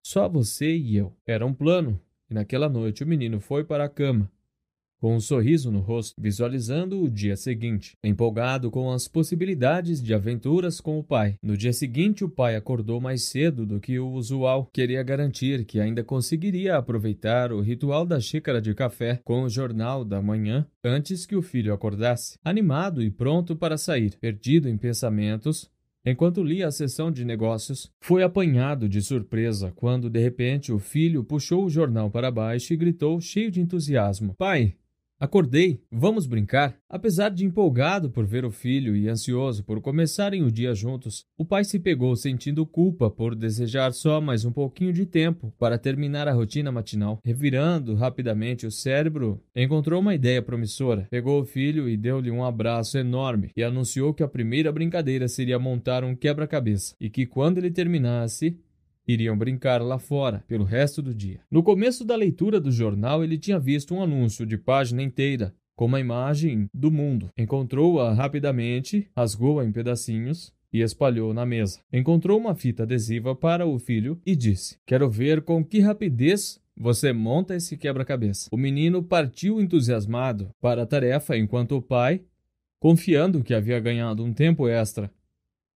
Só 0.05 0.29
você 0.29 0.77
e 0.77 0.97
eu. 0.97 1.17
Era 1.25 1.47
um 1.47 1.55
plano, 1.55 2.01
e 2.29 2.35
naquela 2.35 2.69
noite 2.69 3.05
o 3.05 3.07
menino 3.07 3.39
foi 3.39 3.63
para 3.63 3.85
a 3.85 3.89
cama, 3.89 4.31
com 5.01 5.17
um 5.17 5.21
sorriso 5.21 5.71
no 5.71 5.81
rosto, 5.81 6.15
visualizando 6.21 7.03
o 7.03 7.11
dia 7.11 7.37
seguinte, 7.37 7.97
empolgado 8.05 8.71
com 8.71 8.93
as 8.93 9.09
possibilidades 9.09 10.03
de 10.03 10.13
aventuras 10.13 10.81
com 10.81 10.99
o 10.99 11.03
pai. 11.03 11.37
No 11.43 11.57
dia 11.57 11.73
seguinte, 11.73 12.23
o 12.23 12.29
pai 12.29 12.55
acordou 12.55 13.01
mais 13.01 13.25
cedo 13.25 13.65
do 13.65 13.81
que 13.81 13.99
o 13.99 14.11
usual. 14.11 14.69
Queria 14.73 15.03
garantir 15.03 15.65
que 15.65 15.81
ainda 15.81 16.05
conseguiria 16.05 16.77
aproveitar 16.77 17.53
o 17.53 17.61
ritual 17.61 18.05
da 18.05 18.21
xícara 18.21 18.61
de 18.61 18.75
café 18.75 19.21
com 19.25 19.43
o 19.43 19.49
jornal 19.49 20.05
da 20.05 20.21
manhã 20.21 20.67
antes 20.85 21.25
que 21.25 21.37
o 21.37 21.43
filho 21.43 21.73
acordasse. 21.73 22.39
Animado 22.45 23.03
e 23.03 23.11
pronto 23.11 23.57
para 23.57 23.79
sair, 23.79 24.17
perdido 24.21 24.69
em 24.69 24.77
pensamentos, 24.77 25.71
Enquanto 26.05 26.43
lia 26.43 26.67
a 26.67 26.73
sessão 26.73 27.13
de 27.13 27.27
negócios, 27.27 27.93
foi 28.01 28.23
apanhado 28.23 28.89
de 28.89 29.03
surpresa 29.03 29.71
quando, 29.77 30.09
de 30.09 30.19
repente, 30.19 30.73
o 30.73 30.79
filho 30.79 31.23
puxou 31.23 31.67
o 31.67 31.69
jornal 31.69 32.11
para 32.11 32.31
baixo 32.31 32.73
e 32.73 32.77
gritou, 32.77 33.21
cheio 33.21 33.51
de 33.51 33.61
entusiasmo: 33.61 34.35
Pai, 34.35 34.77
Acordei, 35.21 35.83
vamos 35.93 36.27
brincar? 36.27 36.79
Apesar 36.89 37.29
de 37.29 37.45
empolgado 37.45 38.09
por 38.09 38.25
ver 38.25 38.43
o 38.43 38.51
filho 38.51 38.97
e 38.97 39.07
ansioso 39.07 39.63
por 39.63 39.79
começarem 39.79 40.43
o 40.43 40.51
dia 40.51 40.75
juntos, 40.75 41.27
o 41.37 41.45
pai 41.45 41.63
se 41.63 41.79
pegou 41.79 42.17
sentindo 42.17 42.65
culpa 42.65 43.11
por 43.11 43.35
desejar 43.35 43.93
só 43.93 44.19
mais 44.19 44.47
um 44.47 44.51
pouquinho 44.51 44.95
de 44.95 45.05
tempo 45.05 45.53
para 45.59 45.77
terminar 45.77 46.27
a 46.27 46.33
rotina 46.33 46.73
matinal. 46.73 47.21
Revirando 47.23 47.95
rapidamente 47.95 48.67
o 48.67 48.71
cérebro, 48.71 49.39
encontrou 49.55 50.01
uma 50.01 50.15
ideia 50.15 50.41
promissora. 50.41 51.07
Pegou 51.11 51.43
o 51.43 51.45
filho 51.45 51.87
e 51.87 51.99
deu-lhe 51.99 52.31
um 52.31 52.43
abraço 52.43 52.97
enorme 52.97 53.51
e 53.55 53.63
anunciou 53.63 54.15
que 54.15 54.23
a 54.23 54.29
primeira 54.29 54.73
brincadeira 54.73 55.29
seria 55.29 55.59
montar 55.59 56.03
um 56.03 56.17
quebra-cabeça 56.17 56.95
e 56.99 57.11
que 57.11 57.27
quando 57.27 57.59
ele 57.59 57.71
terminasse, 57.71 58.59
iriam 59.13 59.37
brincar 59.37 59.83
lá 59.83 59.99
fora 59.99 60.45
pelo 60.47 60.65
resto 60.65 61.03
do 61.03 61.15
dia. 61.15 61.41
No 61.51 61.63
começo 61.63 62.05
da 62.05 62.17
leitura 62.17 62.61
do 62.61 62.71
jornal, 62.71 63.23
ele 63.25 63.39
tinha 63.39 63.59
visto 63.59 63.95
um 63.95 64.03
anúncio 64.03 64.47
de 64.47 64.57
página 64.57 65.03
inteira 65.03 65.55
com 65.77 65.87
uma 65.87 66.01
imagem 66.01 66.69
do 66.75 66.91
mundo. 66.91 67.31
Encontrou-a 67.39 68.13
rapidamente, 68.13 69.09
rasgou-a 69.17 69.65
em 69.65 69.73
pedacinhos 69.73 70.53
e 70.73 70.81
espalhou 70.81 71.33
na 71.33 71.47
mesa. 71.47 71.81
Encontrou 71.93 72.39
uma 72.39 72.55
fita 72.55 72.83
adesiva 72.83 73.35
para 73.35 73.67
o 73.67 73.79
filho 73.79 74.21
e 74.25 74.37
disse: 74.37 74.77
Quero 74.87 75.09
ver 75.11 75.43
com 75.43 75.65
que 75.65 75.81
rapidez 75.81 76.61
você 76.77 77.13
monta 77.13 77.55
esse 77.55 77.77
quebra-cabeça. 77.77 78.49
O 78.53 78.57
menino 78.57 79.03
partiu 79.03 79.61
entusiasmado 79.61 80.51
para 80.61 80.83
a 80.83 80.87
tarefa 80.87 81.37
enquanto 81.37 81.77
o 81.77 81.83
pai, 81.83 82.23
confiando 82.79 83.43
que 83.43 83.55
havia 83.55 83.79
ganhado 83.81 84.25
um 84.25 84.33
tempo 84.33 84.69
extra 84.69 85.11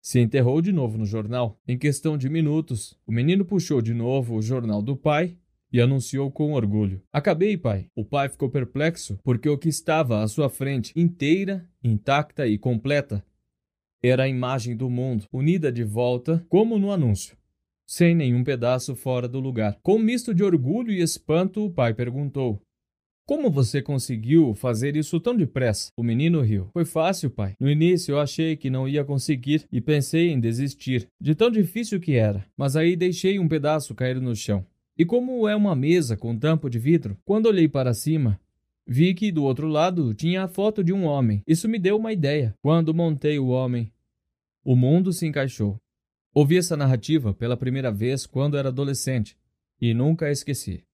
Se 0.05 0.21
enterrou 0.21 0.61
de 0.61 0.71
novo 0.71 0.99
no 0.99 1.07
jornal. 1.07 1.59
Em 1.67 1.79
questão 1.79 2.19
de 2.19 2.29
minutos, 2.29 2.95
o 3.07 3.11
menino 3.11 3.43
puxou 3.43 3.81
de 3.81 3.95
novo 3.95 4.35
o 4.35 4.43
jornal 4.43 4.83
do 4.83 4.95
pai 4.95 5.39
e 5.73 5.81
anunciou 5.81 6.31
com 6.31 6.53
orgulho: 6.53 7.01
Acabei, 7.11 7.57
pai. 7.57 7.89
O 7.97 8.05
pai 8.05 8.29
ficou 8.29 8.51
perplexo 8.51 9.19
porque 9.25 9.49
o 9.49 9.57
que 9.57 9.71
estava 9.71 10.23
à 10.23 10.29
sua 10.29 10.51
frente, 10.51 10.93
inteira, 10.95 11.67
intacta 11.83 12.47
e 12.47 12.59
completa, 12.59 13.25
era 14.03 14.25
a 14.25 14.29
imagem 14.29 14.77
do 14.77 14.91
mundo, 14.91 15.25
unida 15.33 15.73
de 15.73 15.83
volta, 15.83 16.45
como 16.51 16.79
no 16.79 16.93
anúncio, 16.93 17.35
sem 17.87 18.15
nenhum 18.15 18.45
pedaço 18.45 18.95
fora 18.95 19.27
do 19.27 19.41
lugar. 19.41 19.79
Com 19.83 19.95
um 19.95 19.99
misto 19.99 20.35
de 20.35 20.45
orgulho 20.45 20.93
e 20.93 21.01
espanto, 21.01 21.65
o 21.65 21.71
pai 21.71 21.95
perguntou: 21.95 22.61
como 23.27 23.51
você 23.51 23.81
conseguiu 23.81 24.55
fazer 24.55 24.97
isso 24.97 25.19
tão 25.19 25.35
depressa? 25.35 25.91
O 25.97 26.03
menino 26.03 26.43
riu. 26.43 26.69
Foi 26.75 26.85
fácil, 26.85 27.31
pai. 27.31 27.55
No 27.59 27.71
início 27.71 28.13
eu 28.13 28.21
achei 28.21 28.55
que 28.55 28.69
não 28.69 28.87
ia 28.87 29.03
conseguir 29.03 29.67
e 29.73 29.81
pensei 29.81 30.31
em 30.31 30.39
desistir, 30.39 31.09
de 31.19 31.35
tão 31.35 31.51
difícil 31.51 31.99
que 31.99 32.17
era. 32.17 32.45
Mas 32.55 32.77
aí 32.77 32.95
deixei 32.95 33.39
um 33.39 33.49
pedaço 33.49 33.95
cair 33.95 34.21
no 34.21 34.37
chão. 34.37 34.67
E 34.97 35.07
como 35.07 35.49
é 35.49 35.57
uma 35.57 35.75
mesa 35.75 36.17
com 36.17 36.39
tampo 36.39 36.69
de 36.69 36.79
vidro, 36.79 37.17
quando 37.25 37.47
olhei 37.47 37.67
para 37.67 37.95
cima, 37.95 38.39
vi 38.87 39.15
que 39.15 39.33
do 39.33 39.43
outro 39.43 39.69
lado 39.69 40.13
tinha 40.13 40.45
a 40.45 40.49
foto 40.49 40.85
de 40.85 40.93
um 40.93 41.05
homem. 41.05 41.43
Isso 41.47 41.69
me 41.69 41.79
deu 41.79 41.97
uma 41.97 42.13
ideia. 42.13 42.55
Quando 42.61 42.93
montei 42.93 43.39
o 43.39 43.49
homem, 43.49 43.91
o 44.63 44.77
mundo 44.77 45.13
se 45.15 45.27
encaixou. 45.27 45.79
Ouvi 46.35 46.59
essa 46.59 46.77
narrativa 46.77 47.33
pela 47.33 47.57
primeira 47.57 47.91
vez 47.91 48.27
quando 48.27 48.59
era 48.59 48.69
adolescente 48.69 49.35
e 49.81 49.95
nunca 49.95 50.27
a 50.27 50.31
esqueci. 50.31 50.85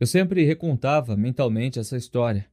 Eu 0.00 0.06
sempre 0.06 0.44
recontava 0.44 1.16
mentalmente 1.16 1.78
essa 1.78 1.96
história, 1.96 2.46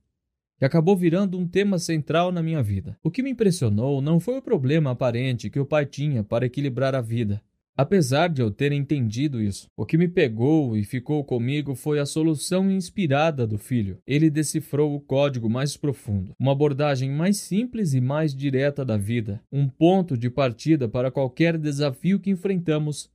que 0.57 0.65
acabou 0.65 0.95
virando 0.95 1.37
um 1.37 1.47
tema 1.47 1.79
central 1.79 2.31
na 2.31 2.43
minha 2.43 2.61
vida. 2.61 2.97
O 3.03 3.09
que 3.09 3.23
me 3.23 3.31
impressionou 3.31 4.01
não 4.01 4.19
foi 4.19 4.37
o 4.37 4.41
problema 4.41 4.91
aparente 4.91 5.49
que 5.49 5.59
o 5.59 5.65
pai 5.65 5.85
tinha 5.85 6.23
para 6.23 6.45
equilibrar 6.45 6.93
a 6.93 7.01
vida, 7.01 7.41
Apesar 7.75 8.27
de 8.27 8.41
eu 8.41 8.51
ter 8.51 8.73
entendido 8.73 9.41
isso, 9.41 9.67
o 9.77 9.85
que 9.85 9.97
me 9.97 10.07
pegou 10.07 10.75
e 10.75 10.83
ficou 10.83 11.23
comigo 11.23 11.73
foi 11.73 11.99
a 11.99 12.05
solução 12.05 12.69
inspirada 12.69 13.47
do 13.47 13.57
filho. 13.57 13.97
Ele 14.05 14.29
decifrou 14.29 14.93
o 14.93 14.99
código 14.99 15.49
mais 15.49 15.77
profundo, 15.77 16.33
uma 16.37 16.51
abordagem 16.51 17.09
mais 17.09 17.37
simples 17.37 17.93
e 17.93 18.01
mais 18.01 18.35
direta 18.35 18.83
da 18.83 18.97
vida, 18.97 19.41
um 19.51 19.69
ponto 19.69 20.17
de 20.17 20.29
partida 20.29 20.87
para 20.87 21.09
qualquer 21.09 21.57
desafio 21.57 22.19
que 22.19 22.29
enfrentamos 22.29 23.09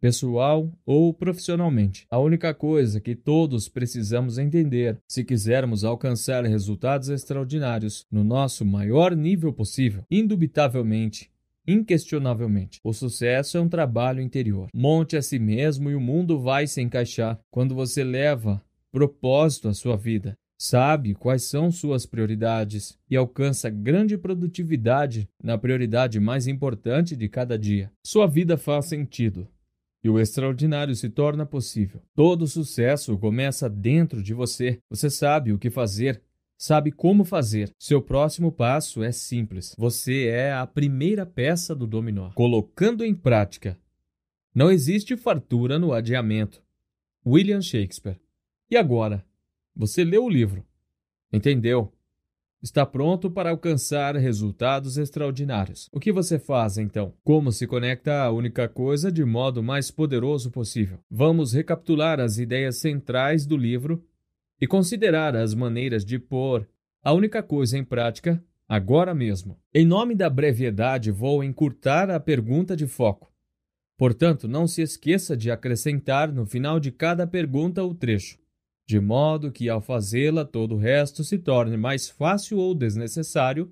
pessoal 0.00 0.72
ou 0.86 1.12
profissionalmente. 1.12 2.06
A 2.10 2.18
única 2.18 2.54
coisa 2.54 3.00
que 3.00 3.14
todos 3.14 3.68
precisamos 3.68 4.38
entender, 4.38 4.98
se 5.06 5.22
quisermos 5.22 5.84
alcançar 5.84 6.44
resultados 6.44 7.08
extraordinários 7.08 8.06
no 8.10 8.24
nosso 8.24 8.64
maior 8.64 9.14
nível 9.14 9.52
possível, 9.52 10.04
indubitavelmente, 10.10 11.30
Inquestionavelmente, 11.68 12.80
o 12.82 12.92
sucesso 12.92 13.56
é 13.56 13.60
um 13.60 13.68
trabalho 13.68 14.20
interior. 14.20 14.68
Monte 14.74 15.16
a 15.16 15.22
si 15.22 15.38
mesmo 15.38 15.90
e 15.90 15.94
o 15.94 16.00
mundo 16.00 16.40
vai 16.40 16.66
se 16.66 16.80
encaixar. 16.80 17.38
Quando 17.50 17.76
você 17.76 18.02
leva 18.02 18.60
propósito 18.90 19.68
à 19.68 19.74
sua 19.74 19.96
vida, 19.96 20.36
sabe 20.58 21.14
quais 21.14 21.44
são 21.44 21.70
suas 21.70 22.04
prioridades 22.04 22.98
e 23.08 23.16
alcança 23.16 23.70
grande 23.70 24.18
produtividade 24.18 25.28
na 25.42 25.56
prioridade 25.56 26.18
mais 26.18 26.46
importante 26.46 27.14
de 27.14 27.28
cada 27.28 27.58
dia, 27.58 27.90
sua 28.04 28.26
vida 28.26 28.56
faz 28.56 28.86
sentido. 28.86 29.48
E 30.02 30.08
o 30.08 30.18
extraordinário 30.18 30.94
se 30.94 31.08
torna 31.08 31.44
possível. 31.44 32.02
Todo 32.14 32.46
sucesso 32.46 33.18
começa 33.18 33.68
dentro 33.68 34.22
de 34.22 34.32
você. 34.32 34.78
Você 34.88 35.10
sabe 35.10 35.52
o 35.52 35.58
que 35.58 35.70
fazer 35.70 36.22
sabe 36.60 36.92
como 36.92 37.24
fazer. 37.24 37.74
Seu 37.78 38.02
próximo 38.02 38.52
passo 38.52 39.02
é 39.02 39.10
simples. 39.10 39.74
Você 39.78 40.26
é 40.26 40.52
a 40.52 40.66
primeira 40.66 41.24
peça 41.24 41.74
do 41.74 41.86
dominó. 41.86 42.30
Colocando 42.34 43.02
em 43.02 43.14
prática. 43.14 43.78
Não 44.54 44.70
existe 44.70 45.16
fartura 45.16 45.78
no 45.78 45.94
adiamento. 45.94 46.62
William 47.26 47.62
Shakespeare. 47.62 48.20
E 48.70 48.76
agora? 48.76 49.24
Você 49.74 50.04
leu 50.04 50.24
o 50.24 50.28
livro. 50.28 50.62
Entendeu? 51.32 51.90
Está 52.62 52.84
pronto 52.84 53.30
para 53.30 53.48
alcançar 53.48 54.14
resultados 54.16 54.98
extraordinários. 54.98 55.88
O 55.90 55.98
que 55.98 56.12
você 56.12 56.38
faz 56.38 56.76
então? 56.76 57.14
Como 57.24 57.50
se 57.50 57.66
conecta 57.66 58.22
à 58.22 58.30
única 58.30 58.68
coisa 58.68 59.10
de 59.10 59.24
modo 59.24 59.62
mais 59.62 59.90
poderoso 59.90 60.50
possível? 60.50 60.98
Vamos 61.10 61.54
recapitular 61.54 62.20
as 62.20 62.36
ideias 62.36 62.76
centrais 62.76 63.46
do 63.46 63.56
livro 63.56 64.04
e 64.60 64.66
considerar 64.66 65.34
as 65.34 65.54
maneiras 65.54 66.04
de 66.04 66.18
pôr 66.18 66.68
a 67.02 67.14
única 67.14 67.42
coisa 67.42 67.78
em 67.78 67.84
prática 67.84 68.44
agora 68.68 69.14
mesmo. 69.14 69.58
Em 69.72 69.86
nome 69.86 70.14
da 70.14 70.28
brevidade, 70.28 71.10
vou 71.10 71.42
encurtar 71.42 72.10
a 72.10 72.20
pergunta 72.20 72.76
de 72.76 72.86
foco. 72.86 73.32
Portanto, 73.96 74.46
não 74.46 74.66
se 74.66 74.82
esqueça 74.82 75.34
de 75.34 75.50
acrescentar 75.50 76.30
no 76.30 76.44
final 76.44 76.78
de 76.78 76.92
cada 76.92 77.26
pergunta 77.26 77.82
o 77.82 77.94
trecho, 77.94 78.38
de 78.90 78.98
modo 78.98 79.52
que, 79.52 79.68
ao 79.68 79.80
fazê-la, 79.80 80.44
todo 80.44 80.74
o 80.74 80.78
resto 80.78 81.22
se 81.22 81.38
torne 81.38 81.76
mais 81.76 82.08
fácil 82.08 82.58
ou 82.58 82.74
desnecessário 82.74 83.70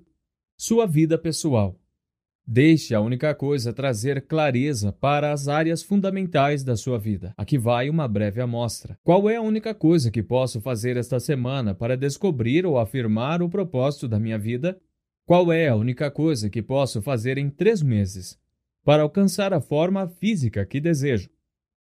sua 0.57 0.87
vida 0.87 1.17
pessoal. 1.17 1.77
Deixe 2.47 2.95
a 2.95 3.01
única 3.01 3.35
coisa 3.35 3.73
trazer 3.73 4.21
clareza 4.21 4.93
para 4.93 5.33
as 5.33 5.49
áreas 5.49 5.83
fundamentais 5.83 6.63
da 6.63 6.77
sua 6.77 6.97
vida. 6.97 7.33
Aqui 7.35 7.57
vai 7.57 7.89
uma 7.89 8.07
breve 8.07 8.39
amostra. 8.39 8.97
Qual 9.03 9.29
é 9.29 9.35
a 9.35 9.41
única 9.41 9.75
coisa 9.75 10.09
que 10.09 10.23
posso 10.23 10.61
fazer 10.61 10.95
esta 10.95 11.19
semana 11.19 11.75
para 11.75 11.97
descobrir 11.97 12.65
ou 12.65 12.79
afirmar 12.79 13.41
o 13.43 13.49
propósito 13.49 14.07
da 14.07 14.17
minha 14.21 14.39
vida? 14.39 14.79
Qual 15.25 15.51
é 15.51 15.67
a 15.67 15.75
única 15.75 16.09
coisa 16.09 16.49
que 16.49 16.61
posso 16.61 17.01
fazer 17.01 17.37
em 17.37 17.49
três 17.49 17.81
meses 17.81 18.39
para 18.85 19.03
alcançar 19.03 19.53
a 19.53 19.59
forma 19.59 20.07
física 20.07 20.65
que 20.65 20.79
desejo? 20.79 21.29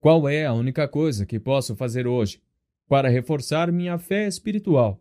Qual 0.00 0.28
é 0.28 0.44
a 0.44 0.52
única 0.52 0.88
coisa 0.88 1.24
que 1.24 1.38
posso 1.38 1.76
fazer 1.76 2.04
hoje 2.04 2.40
para 2.88 3.08
reforçar 3.08 3.70
minha 3.70 3.98
fé 3.98 4.26
espiritual? 4.26 5.00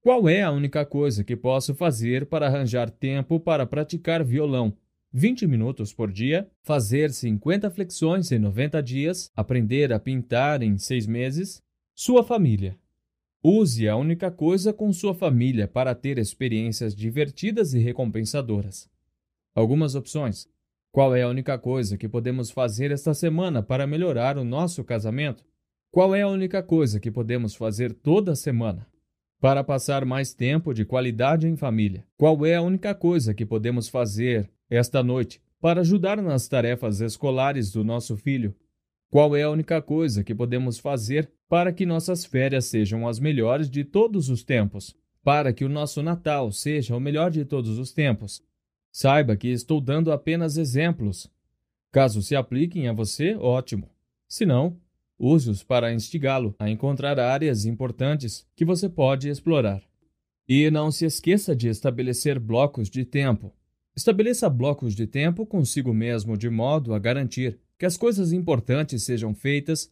Qual 0.00 0.28
é 0.28 0.42
a 0.42 0.50
única 0.50 0.84
coisa 0.84 1.22
que 1.22 1.36
posso 1.36 1.74
fazer 1.74 2.26
para 2.26 2.46
arranjar 2.46 2.90
tempo 2.90 3.38
para 3.38 3.64
praticar 3.64 4.24
violão? 4.24 4.76
20 5.12 5.46
minutos 5.46 5.92
por 5.92 6.12
dia, 6.12 6.50
fazer 6.62 7.10
50 7.10 7.70
flexões 7.70 8.30
em 8.30 8.38
90 8.38 8.82
dias, 8.82 9.30
aprender 9.34 9.92
a 9.92 9.98
pintar 9.98 10.62
em 10.62 10.76
6 10.76 11.06
meses. 11.06 11.62
Sua 11.94 12.22
família. 12.22 12.76
Use 13.42 13.88
a 13.88 13.96
única 13.96 14.30
coisa 14.30 14.72
com 14.72 14.92
sua 14.92 15.14
família 15.14 15.66
para 15.66 15.94
ter 15.94 16.18
experiências 16.18 16.94
divertidas 16.94 17.72
e 17.72 17.78
recompensadoras. 17.78 18.90
Algumas 19.54 19.94
opções. 19.94 20.48
Qual 20.90 21.14
é 21.14 21.22
a 21.22 21.28
única 21.28 21.58
coisa 21.58 21.96
que 21.96 22.08
podemos 22.08 22.50
fazer 22.50 22.90
esta 22.90 23.14
semana 23.14 23.62
para 23.62 23.86
melhorar 23.86 24.36
o 24.36 24.44
nosso 24.44 24.82
casamento? 24.84 25.44
Qual 25.90 26.14
é 26.14 26.22
a 26.22 26.28
única 26.28 26.62
coisa 26.62 27.00
que 27.00 27.10
podemos 27.10 27.54
fazer 27.54 27.92
toda 27.92 28.36
semana? 28.36 28.86
Para 29.40 29.64
passar 29.64 30.04
mais 30.04 30.34
tempo 30.34 30.74
de 30.74 30.84
qualidade 30.84 31.46
em 31.46 31.56
família. 31.56 32.04
Qual 32.16 32.44
é 32.44 32.56
a 32.56 32.62
única 32.62 32.94
coisa 32.94 33.32
que 33.32 33.46
podemos 33.46 33.88
fazer 33.88 34.50
esta 34.68 35.02
noite 35.02 35.40
para 35.60 35.80
ajudar 35.80 36.20
nas 36.22 36.46
tarefas 36.46 37.00
escolares 37.00 37.72
do 37.72 37.82
nosso 37.82 38.16
filho. 38.16 38.54
Qual 39.10 39.34
é 39.34 39.42
a 39.42 39.50
única 39.50 39.80
coisa 39.80 40.22
que 40.22 40.34
podemos 40.34 40.78
fazer 40.78 41.30
para 41.48 41.72
que 41.72 41.86
nossas 41.86 42.24
férias 42.24 42.66
sejam 42.66 43.08
as 43.08 43.18
melhores 43.18 43.70
de 43.70 43.84
todos 43.84 44.28
os 44.28 44.44
tempos? 44.44 44.94
Para 45.24 45.52
que 45.52 45.64
o 45.64 45.68
nosso 45.68 46.02
Natal 46.02 46.52
seja 46.52 46.94
o 46.94 47.00
melhor 47.00 47.30
de 47.30 47.44
todos 47.44 47.78
os 47.78 47.92
tempos? 47.92 48.42
Saiba 48.92 49.36
que 49.36 49.48
estou 49.48 49.80
dando 49.80 50.12
apenas 50.12 50.56
exemplos. 50.56 51.30
Caso 51.90 52.22
se 52.22 52.36
apliquem 52.36 52.86
a 52.88 52.92
você, 52.92 53.34
ótimo. 53.34 53.90
Se 54.28 54.44
não, 54.44 54.76
use-os 55.18 55.62
para 55.62 55.92
instigá-lo 55.92 56.54
a 56.58 56.70
encontrar 56.70 57.18
áreas 57.18 57.64
importantes 57.64 58.46
que 58.54 58.64
você 58.64 58.88
pode 58.88 59.28
explorar. 59.28 59.82
E 60.48 60.70
não 60.70 60.90
se 60.90 61.04
esqueça 61.04 61.54
de 61.54 61.68
estabelecer 61.68 62.38
blocos 62.38 62.88
de 62.88 63.04
tempo 63.04 63.52
Estabeleça 63.98 64.48
blocos 64.48 64.94
de 64.94 65.08
tempo 65.08 65.44
consigo 65.44 65.92
mesmo 65.92 66.36
de 66.36 66.48
modo 66.48 66.94
a 66.94 67.00
garantir 67.00 67.58
que 67.76 67.84
as 67.84 67.96
coisas 67.96 68.32
importantes 68.32 69.02
sejam 69.02 69.34
feitas 69.34 69.90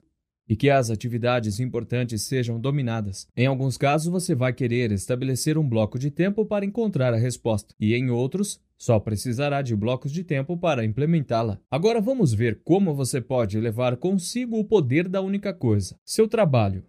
e 0.48 0.54
que 0.54 0.70
as 0.70 0.90
atividades 0.90 1.58
importantes 1.58 2.22
sejam 2.22 2.60
dominadas. 2.60 3.26
Em 3.36 3.46
alguns 3.46 3.76
casos, 3.76 4.06
você 4.06 4.32
vai 4.32 4.52
querer 4.52 4.92
estabelecer 4.92 5.58
um 5.58 5.68
bloco 5.68 5.98
de 5.98 6.08
tempo 6.08 6.46
para 6.46 6.64
encontrar 6.64 7.12
a 7.12 7.16
resposta, 7.16 7.74
e 7.80 7.96
em 7.96 8.08
outros, 8.08 8.60
só 8.78 9.00
precisará 9.00 9.62
de 9.62 9.74
blocos 9.74 10.12
de 10.12 10.22
tempo 10.22 10.56
para 10.56 10.84
implementá-la. 10.84 11.58
Agora 11.70 12.00
vamos 12.00 12.32
ver 12.34 12.60
como 12.62 12.94
você 12.94 13.20
pode 13.20 13.58
levar 13.58 13.96
consigo 13.96 14.58
o 14.58 14.64
poder 14.64 15.08
da 15.08 15.20
única 15.20 15.54
coisa: 15.54 15.98
seu 16.04 16.28
trabalho. 16.28 16.84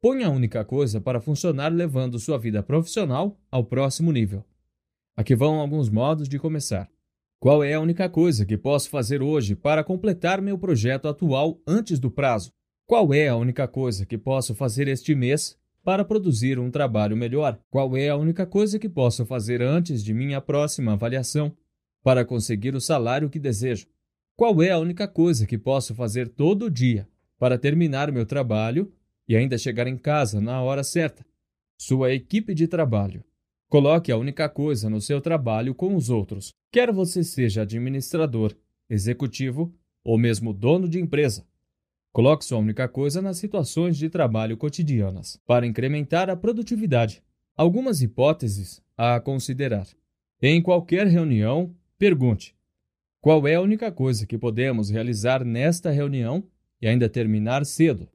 Ponha 0.00 0.26
a 0.26 0.30
única 0.30 0.64
coisa 0.64 1.00
para 1.00 1.20
funcionar 1.20 1.72
levando 1.72 2.18
sua 2.18 2.38
vida 2.38 2.62
profissional 2.62 3.38
ao 3.50 3.64
próximo 3.64 4.12
nível. 4.12 4.44
Aqui 5.16 5.34
vão 5.34 5.60
alguns 5.60 5.88
modos 5.88 6.28
de 6.28 6.38
começar. 6.38 6.90
Qual 7.38 7.62
é 7.62 7.74
a 7.74 7.80
única 7.80 8.08
coisa 8.08 8.44
que 8.44 8.56
posso 8.56 8.90
fazer 8.90 9.22
hoje 9.22 9.54
para 9.54 9.84
completar 9.84 10.42
meu 10.42 10.58
projeto 10.58 11.08
atual 11.08 11.60
antes 11.66 11.98
do 11.98 12.10
prazo? 12.10 12.52
Qual 12.86 13.14
é 13.14 13.28
a 13.28 13.36
única 13.36 13.68
coisa 13.68 14.04
que 14.04 14.18
posso 14.18 14.54
fazer 14.54 14.88
este 14.88 15.14
mês 15.14 15.56
para 15.84 16.04
produzir 16.04 16.58
um 16.58 16.70
trabalho 16.70 17.16
melhor? 17.16 17.60
Qual 17.70 17.96
é 17.96 18.08
a 18.08 18.16
única 18.16 18.46
coisa 18.46 18.78
que 18.78 18.88
posso 18.88 19.24
fazer 19.24 19.62
antes 19.62 20.02
de 20.02 20.14
minha 20.14 20.40
próxima 20.40 20.94
avaliação? 20.94 21.54
para 22.04 22.22
conseguir 22.22 22.74
o 22.74 22.80
salário 22.80 23.30
que 23.30 23.38
desejo? 23.38 23.86
Qual 24.36 24.62
é 24.62 24.70
a 24.70 24.78
única 24.78 25.08
coisa 25.08 25.46
que 25.46 25.56
posso 25.56 25.94
fazer 25.94 26.28
todo 26.28 26.70
dia 26.70 27.08
para 27.38 27.56
terminar 27.56 28.12
meu 28.12 28.26
trabalho 28.26 28.92
e 29.26 29.34
ainda 29.34 29.56
chegar 29.56 29.86
em 29.86 29.96
casa 29.96 30.38
na 30.40 30.62
hora 30.62 30.84
certa? 30.84 31.24
Sua 31.78 32.12
equipe 32.12 32.54
de 32.54 32.68
trabalho. 32.68 33.24
Coloque 33.70 34.12
a 34.12 34.18
única 34.18 34.48
coisa 34.48 34.90
no 34.90 35.00
seu 35.00 35.20
trabalho 35.20 35.74
com 35.74 35.96
os 35.96 36.10
outros, 36.10 36.52
quer 36.70 36.92
você 36.92 37.24
seja 37.24 37.62
administrador, 37.62 38.54
executivo 38.88 39.74
ou 40.04 40.18
mesmo 40.18 40.52
dono 40.52 40.86
de 40.86 41.00
empresa. 41.00 41.46
Coloque 42.14 42.44
sua 42.44 42.58
única 42.58 42.86
coisa 42.86 43.20
nas 43.20 43.38
situações 43.38 43.98
de 43.98 44.08
trabalho 44.08 44.56
cotidianas 44.56 45.36
para 45.44 45.66
incrementar 45.66 46.30
a 46.30 46.36
produtividade. 46.36 47.20
Algumas 47.56 48.02
hipóteses 48.02 48.80
a 48.96 49.18
considerar. 49.18 49.88
Em 50.40 50.62
qualquer 50.62 51.08
reunião, 51.08 51.74
pergunte: 51.98 52.54
qual 53.20 53.48
é 53.48 53.56
a 53.56 53.60
única 53.60 53.90
coisa 53.90 54.28
que 54.28 54.38
podemos 54.38 54.90
realizar 54.90 55.44
nesta 55.44 55.90
reunião 55.90 56.44
e 56.80 56.86
ainda 56.86 57.08
terminar 57.08 57.66
cedo? 57.66 58.08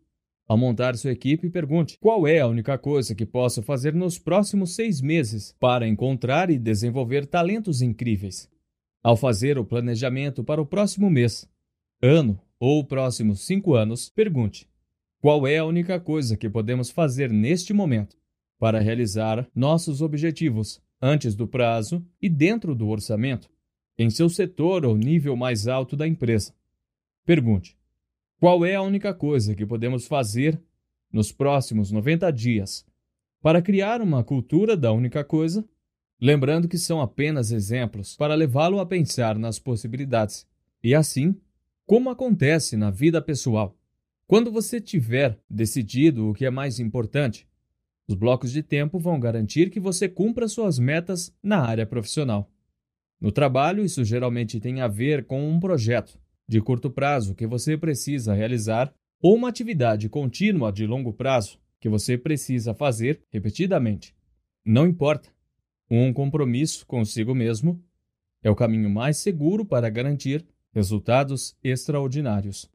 Ao 0.48 0.58
montar 0.58 0.96
sua 0.96 1.12
equipe, 1.12 1.49
pergunte: 1.49 1.98
qual 1.99 2.26
é 2.26 2.40
a 2.40 2.48
única 2.48 2.78
coisa 2.78 3.14
que 3.14 3.26
posso 3.26 3.62
fazer 3.62 3.94
nos 3.94 4.17
próximos 4.17 4.76
seis 4.76 5.01
meses 5.01 5.53
para 5.60 5.85
encontrar 5.85 6.49
e 6.49 6.58
desenvolver 6.58 7.26
talentos 7.26 7.82
incríveis? 7.82 8.49
Ao 9.03 9.17
fazer 9.17 9.58
o 9.58 9.65
planejamento 9.65 10.42
para 10.42 10.62
o 10.62 10.65
próximo 10.65 11.10
mês, 11.10 11.46
ano 12.01 12.40
ou 12.59 12.83
próximos 12.83 13.45
cinco 13.45 13.74
anos, 13.74 14.09
pergunte: 14.09 14.67
qual 15.22 15.47
é 15.47 15.58
a 15.58 15.65
única 15.65 15.99
coisa 15.99 16.35
que 16.35 16.49
podemos 16.49 16.90
fazer 16.90 17.31
neste 17.31 17.74
momento 17.74 18.17
para 18.59 18.79
realizar 18.79 19.47
nossos 19.56 20.01
objetivos 20.01 20.81
antes 21.01 21.33
do 21.33 21.47
prazo 21.47 22.06
e 22.22 22.27
dentro 22.27 22.75
do 22.75 22.88
orçamento? 22.90 23.49
em 23.99 24.09
seu 24.09 24.29
setor 24.29 24.85
ou 24.85 24.95
nível 24.95 25.35
mais 25.35 25.67
alto 25.67 25.95
da 25.97 26.08
empresa. 26.08 26.53
Pergunte: 27.25 27.77
qual 28.40 28.65
é 28.65 28.75
a 28.75 28.81
única 28.81 29.13
coisa 29.13 29.53
que 29.53 29.65
podemos 29.65 30.08
fazer 30.08 30.59
nos 31.11 31.31
próximos 31.33 31.92
90 31.92 32.31
dias 32.31 32.85
para 33.42 33.61
criar 33.61 34.01
uma 34.01 34.24
cultura 34.24 34.77
da 34.77 34.92
única 34.93 35.24
coisa? 35.24 35.67
Lembrando 36.22 36.67
que 36.67 36.77
são 36.77 37.01
apenas 37.01 37.51
exemplos 37.51 38.15
para 38.15 38.35
levá-lo 38.35 38.79
a 38.79 38.85
pensar 38.85 39.38
nas 39.38 39.59
possibilidades. 39.59 40.47
E 40.81 40.95
assim, 40.95 41.35
como 41.90 42.12
acontece 42.12 42.78
na 42.78 42.92
vida 42.92 43.20
pessoal, 43.20 43.76
quando 44.28 44.52
você 44.52 44.80
tiver 44.80 45.40
decidido 45.50 46.30
o 46.30 46.36
que 46.36 46.46
é 46.46 46.52
mais 46.52 46.80
importante, 46.80 47.48
os 48.08 48.14
blocos 48.14 48.52
de 48.52 48.62
tempo 48.62 49.00
vão 49.00 49.20
garantir 49.20 49.72
que 49.72 49.80
você 49.80 50.08
cumpra 50.08 50.48
suas 50.48 50.78
metas 50.78 51.36
na 51.42 51.66
área 51.66 51.88
profissional. 51.88 52.48
No 53.20 53.32
trabalho, 53.32 53.84
isso 53.84 54.06
geralmente 54.06 54.60
tem 54.60 54.82
a 54.82 54.88
ver 54.88 55.26
com 55.26 55.50
um 55.50 55.60
projeto 55.60 56.20
de 56.48 56.62
curto 56.62 56.92
prazo 56.92 57.34
que 57.34 57.48
você 57.48 57.76
precisa 57.76 58.36
realizar 58.36 58.94
ou 59.20 59.36
uma 59.36 59.50
atividade 59.50 60.08
contínua 60.10 60.72
de 60.72 60.86
longo 60.86 61.12
prazo 61.12 61.60
que 61.80 61.90
você 61.90 62.20
precisa 62.20 62.72
fazer 62.76 63.20
repetidamente. 63.32 64.16
Não 64.64 64.86
importa. 64.86 65.32
Um 65.90 66.14
compromisso 66.14 66.86
consigo 66.86 67.34
mesmo 67.34 67.84
é 68.44 68.52
o 68.52 68.56
caminho 68.56 68.92
mais 68.92 69.18
seguro 69.18 69.66
para 69.66 69.90
garantir 69.90 70.46
resultados 70.74 71.56
extraordinários 71.64 72.69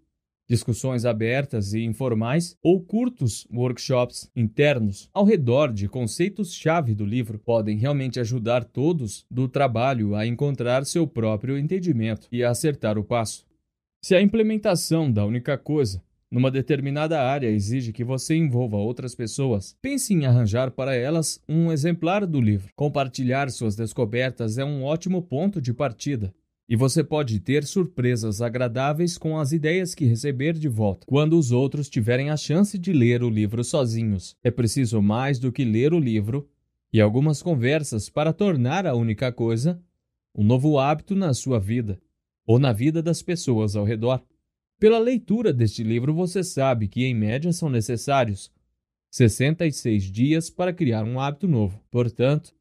discussões 0.46 1.04
abertas 1.04 1.72
e 1.72 1.82
informais 1.82 2.56
ou 2.62 2.80
curtos 2.80 3.46
workshops 3.52 4.30
internos 4.36 5.08
ao 5.12 5.24
redor 5.24 5.72
de 5.72 5.88
conceitos-chave 5.88 6.94
do 6.94 7.04
livro 7.04 7.38
podem 7.38 7.78
realmente 7.78 8.20
ajudar 8.20 8.64
todos 8.64 9.24
do 9.30 9.48
trabalho 9.48 10.14
a 10.14 10.26
encontrar 10.26 10.84
seu 10.84 11.06
próprio 11.06 11.56
entendimento 11.56 12.28
e 12.30 12.44
a 12.44 12.50
acertar 12.50 12.98
o 12.98 13.04
passo. 13.04 13.46
Se 14.02 14.14
a 14.14 14.20
implementação 14.20 15.10
da 15.10 15.24
única 15.24 15.56
coisa 15.56 16.02
numa 16.30 16.50
determinada 16.50 17.22
área 17.22 17.48
exige 17.48 17.92
que 17.92 18.04
você 18.04 18.34
envolva 18.34 18.76
outras 18.76 19.14
pessoas, 19.14 19.76
pense 19.80 20.12
em 20.12 20.26
arranjar 20.26 20.72
para 20.72 20.94
elas 20.94 21.40
um 21.48 21.70
exemplar 21.70 22.26
do 22.26 22.40
livro. 22.40 22.72
Compartilhar 22.74 23.48
suas 23.50 23.76
descobertas 23.76 24.58
é 24.58 24.64
um 24.64 24.82
ótimo 24.82 25.22
ponto 25.22 25.60
de 25.60 25.72
partida 25.72 26.34
e 26.68 26.76
você 26.76 27.04
pode 27.04 27.38
ter 27.40 27.64
surpresas 27.64 28.40
agradáveis 28.40 29.18
com 29.18 29.38
as 29.38 29.52
ideias 29.52 29.94
que 29.94 30.06
receber 30.06 30.54
de 30.54 30.68
volta 30.68 31.06
quando 31.06 31.38
os 31.38 31.52
outros 31.52 31.88
tiverem 31.88 32.30
a 32.30 32.36
chance 32.36 32.78
de 32.78 32.92
ler 32.92 33.22
o 33.22 33.28
livro 33.28 33.62
sozinhos. 33.62 34.36
É 34.42 34.50
preciso 34.50 35.02
mais 35.02 35.38
do 35.38 35.52
que 35.52 35.64
ler 35.64 35.92
o 35.92 35.98
livro 35.98 36.48
e 36.92 37.00
algumas 37.00 37.42
conversas 37.42 38.08
para 38.08 38.32
tornar 38.32 38.86
a 38.86 38.94
única 38.94 39.30
coisa 39.30 39.80
um 40.34 40.42
novo 40.42 40.78
hábito 40.78 41.14
na 41.14 41.32
sua 41.32 41.60
vida 41.60 42.00
ou 42.46 42.58
na 42.58 42.72
vida 42.72 43.02
das 43.02 43.22
pessoas 43.22 43.76
ao 43.76 43.84
redor. 43.84 44.22
Pela 44.78 44.98
leitura 44.98 45.52
deste 45.52 45.84
livro, 45.84 46.12
você 46.12 46.42
sabe 46.42 46.88
que, 46.88 47.04
em 47.04 47.14
média, 47.14 47.52
são 47.52 47.68
necessários 47.68 48.50
66 49.10 50.04
dias 50.04 50.50
para 50.50 50.72
criar 50.72 51.04
um 51.04 51.20
hábito 51.20 51.46
novo. 51.46 51.80
Portanto, 51.90 52.52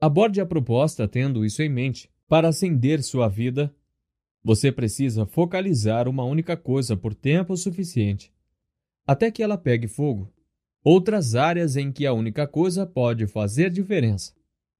aborde 0.00 0.40
a 0.40 0.46
proposta 0.46 1.06
tendo 1.06 1.44
isso 1.44 1.62
em 1.62 1.68
mente 1.68 2.10
para 2.30 2.46
acender 2.46 3.02
sua 3.02 3.26
vida, 3.26 3.74
você 4.40 4.70
precisa 4.70 5.26
focalizar 5.26 6.06
uma 6.06 6.22
única 6.22 6.56
coisa 6.56 6.96
por 6.96 7.12
tempo 7.12 7.56
suficiente, 7.56 8.32
até 9.04 9.32
que 9.32 9.42
ela 9.42 9.58
pegue 9.58 9.88
fogo. 9.88 10.32
Outras 10.84 11.34
áreas 11.34 11.76
em 11.76 11.90
que 11.90 12.06
a 12.06 12.12
única 12.12 12.46
coisa 12.46 12.86
pode 12.86 13.26
fazer 13.26 13.68
diferença. 13.68 14.32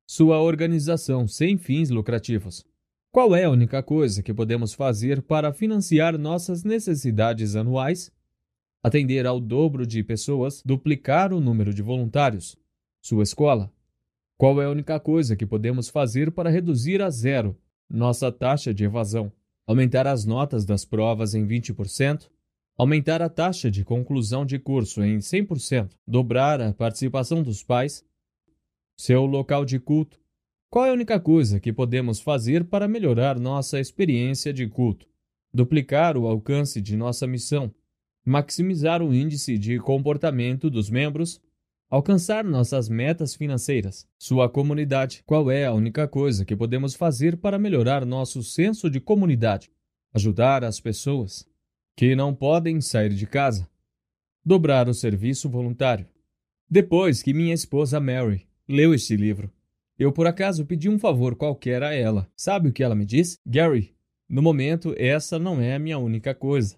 Sua 0.06 0.40
organização 0.40 1.26
sem 1.26 1.58
fins 1.58 1.90
lucrativos. 1.90 2.64
Qual 3.10 3.34
é 3.34 3.42
a 3.42 3.50
única 3.50 3.82
coisa 3.82 4.22
que 4.22 4.32
podemos 4.32 4.72
fazer 4.72 5.20
para 5.20 5.52
financiar 5.52 6.16
nossas 6.16 6.62
necessidades 6.62 7.56
anuais? 7.56 8.12
Atender 8.80 9.26
ao 9.26 9.40
dobro 9.40 9.84
de 9.84 10.04
pessoas, 10.04 10.62
duplicar 10.64 11.32
o 11.32 11.40
número 11.40 11.74
de 11.74 11.82
voluntários. 11.82 12.56
Sua 13.02 13.24
escola, 13.24 13.72
qual 14.40 14.62
é 14.62 14.64
a 14.64 14.70
única 14.70 14.98
coisa 14.98 15.36
que 15.36 15.44
podemos 15.44 15.90
fazer 15.90 16.30
para 16.30 16.48
reduzir 16.48 17.02
a 17.02 17.10
zero 17.10 17.54
nossa 17.90 18.32
taxa 18.32 18.72
de 18.72 18.84
evasão? 18.84 19.30
Aumentar 19.66 20.06
as 20.06 20.24
notas 20.24 20.64
das 20.64 20.82
provas 20.82 21.34
em 21.34 21.46
20%? 21.46 22.30
Aumentar 22.74 23.20
a 23.20 23.28
taxa 23.28 23.70
de 23.70 23.84
conclusão 23.84 24.46
de 24.46 24.58
curso 24.58 25.04
em 25.04 25.18
100%? 25.18 25.90
Dobrar 26.08 26.58
a 26.58 26.72
participação 26.72 27.42
dos 27.42 27.62
pais? 27.62 28.02
Seu 28.96 29.26
local 29.26 29.66
de 29.66 29.78
culto? 29.78 30.18
Qual 30.70 30.86
é 30.86 30.88
a 30.88 30.94
única 30.94 31.20
coisa 31.20 31.60
que 31.60 31.70
podemos 31.70 32.18
fazer 32.18 32.64
para 32.64 32.88
melhorar 32.88 33.38
nossa 33.38 33.78
experiência 33.78 34.54
de 34.54 34.66
culto? 34.66 35.06
Duplicar 35.52 36.16
o 36.16 36.26
alcance 36.26 36.80
de 36.80 36.96
nossa 36.96 37.26
missão? 37.26 37.70
Maximizar 38.24 39.02
o 39.02 39.12
índice 39.12 39.58
de 39.58 39.78
comportamento 39.78 40.70
dos 40.70 40.88
membros 40.88 41.42
alcançar 41.90 42.44
nossas 42.44 42.88
metas 42.88 43.34
financeiras. 43.34 44.06
Sua 44.16 44.48
comunidade. 44.48 45.22
Qual 45.26 45.50
é 45.50 45.66
a 45.66 45.72
única 45.72 46.06
coisa 46.06 46.44
que 46.44 46.54
podemos 46.54 46.94
fazer 46.94 47.36
para 47.36 47.58
melhorar 47.58 48.06
nosso 48.06 48.42
senso 48.44 48.88
de 48.88 49.00
comunidade? 49.00 49.70
Ajudar 50.14 50.62
as 50.62 50.78
pessoas 50.78 51.44
que 51.96 52.14
não 52.14 52.32
podem 52.32 52.80
sair 52.80 53.10
de 53.10 53.26
casa. 53.26 53.68
Dobrar 54.44 54.88
o 54.88 54.94
serviço 54.94 55.50
voluntário. 55.50 56.06
Depois 56.68 57.20
que 57.20 57.34
minha 57.34 57.52
esposa 57.52 57.98
Mary 57.98 58.46
leu 58.68 58.94
este 58.94 59.16
livro, 59.16 59.52
eu 59.98 60.12
por 60.12 60.26
acaso 60.26 60.64
pedi 60.64 60.88
um 60.88 60.98
favor 60.98 61.34
qualquer 61.34 61.82
a 61.82 61.92
ela. 61.92 62.30
Sabe 62.36 62.68
o 62.68 62.72
que 62.72 62.82
ela 62.82 62.94
me 62.94 63.04
disse? 63.04 63.36
Gary, 63.44 63.94
no 64.28 64.40
momento 64.40 64.94
essa 64.96 65.38
não 65.38 65.60
é 65.60 65.74
a 65.74 65.78
minha 65.78 65.98
única 65.98 66.34
coisa. 66.34 66.76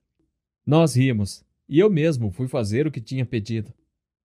Nós 0.67 0.97
rimos, 0.97 1.45
e 1.69 1.79
eu 1.79 1.91
mesmo 1.91 2.31
fui 2.31 2.49
fazer 2.49 2.87
o 2.87 2.91
que 2.91 3.01
tinha 3.01 3.27
pedido. 3.27 3.73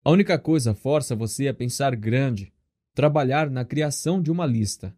A 0.06 0.10
única 0.10 0.38
coisa 0.38 0.74
força 0.74 1.16
você 1.16 1.48
a 1.48 1.54
pensar 1.54 1.96
grande, 1.96 2.52
trabalhar 2.94 3.48
na 3.48 3.64
criação 3.64 4.20
de 4.20 4.30
uma 4.30 4.44
lista, 4.44 4.94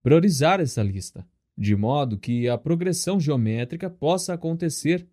priorizar 0.00 0.60
essa 0.60 0.80
lista, 0.80 1.26
de 1.58 1.74
modo 1.74 2.16
que 2.16 2.48
a 2.48 2.56
progressão 2.56 3.18
geométrica 3.18 3.90
possa 3.90 4.32
acontecer 4.32 5.08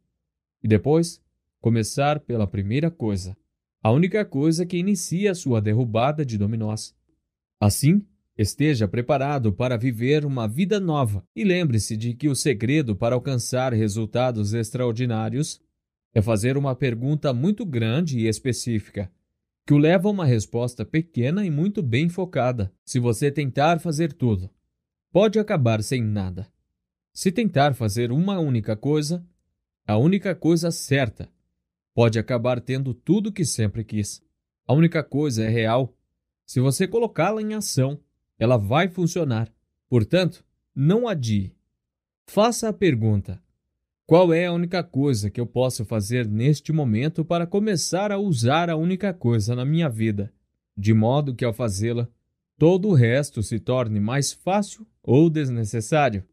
e 0.62 0.68
depois 0.68 1.20
começar 1.60 2.20
pela 2.20 2.46
primeira 2.46 2.92
coisa, 2.92 3.36
a 3.82 3.90
única 3.90 4.24
coisa 4.24 4.64
que 4.64 4.78
inicia 4.78 5.34
sua 5.34 5.60
derrubada 5.60 6.24
de 6.24 6.38
dominós. 6.38 6.96
Assim, 7.60 8.06
esteja 8.38 8.88
preparado 8.88 9.52
para 9.52 9.76
viver 9.76 10.24
uma 10.24 10.48
vida 10.48 10.80
nova 10.80 11.26
e 11.36 11.44
lembre-se 11.44 11.98
de 11.98 12.14
que 12.14 12.30
o 12.30 12.36
segredo 12.36 12.96
para 12.96 13.16
alcançar 13.16 13.74
resultados 13.74 14.54
extraordinários 14.54 15.60
é 16.14 16.22
fazer 16.22 16.58
uma 16.58 16.76
pergunta 16.76 17.34
muito 17.34 17.66
grande 17.66 18.20
e 18.20 18.28
específica 18.28 19.12
que 19.66 19.74
o 19.74 19.78
leva 19.78 20.08
a 20.08 20.12
uma 20.12 20.26
resposta 20.26 20.86
pequena 20.86 21.46
e 21.46 21.50
muito 21.50 21.82
bem 21.82 22.10
focada. 22.10 22.74
Se 22.84 23.00
você 23.00 23.32
tentar 23.32 23.80
fazer 23.80 24.14
tudo, 24.14 24.50
pode 25.12 25.40
acabar 25.40 25.84
sem 25.84 26.02
nada. 26.02 26.48
Se 27.14 27.32
tentar 27.32 27.74
fazer 27.74 28.12
uma 28.12 28.40
única 28.40 28.76
coisa, 28.76 29.26
a 29.86 29.98
única 29.98 30.34
coisa 30.34 30.72
certa, 30.72 31.30
pode 31.94 32.18
acabar 32.18 32.62
tendo 32.62 32.94
tudo 32.94 33.28
o 33.28 33.32
que 33.32 33.46
sempre 33.46 33.84
quis. 33.84 34.24
A 34.66 34.74
única 34.74 35.04
coisa 35.04 35.44
é 35.44 35.50
real. 35.50 35.94
Se 36.46 36.60
você 36.60 36.88
colocá-la 36.88 37.42
em 37.42 37.54
ação, 37.54 38.00
ela 38.40 38.58
vai 38.58 38.88
funcionar. 38.88 39.52
Portanto, 39.90 40.44
não 40.74 41.08
adie. 41.08 41.54
Faça 42.26 42.70
a 42.70 42.74
pergunta: 42.74 43.42
qual 44.12 44.34
é 44.34 44.46
a 44.46 44.52
única 44.52 44.84
coisa 44.84 45.30
que 45.30 45.40
eu 45.40 45.46
posso 45.46 45.86
fazer 45.86 46.28
neste 46.28 46.74
momento 46.74 47.24
para 47.24 47.48
começar 47.48 48.12
a 48.12 48.18
usar 48.18 48.70
a 48.70 48.76
única 48.76 49.14
coisa 49.14 49.56
na 49.56 49.64
minha 49.64 49.88
vida, 49.88 50.34
de 50.76 50.94
modo 50.94 51.34
que 51.34 51.46
ao 51.46 51.54
fazê-la, 51.54 52.10
todo 52.58 52.90
o 52.90 52.94
resto 52.94 53.42
se 53.42 53.58
torne 53.58 54.02
mais 54.02 54.34
fácil 54.34 54.86
ou 55.02 55.30
desnecessário? 55.30 56.26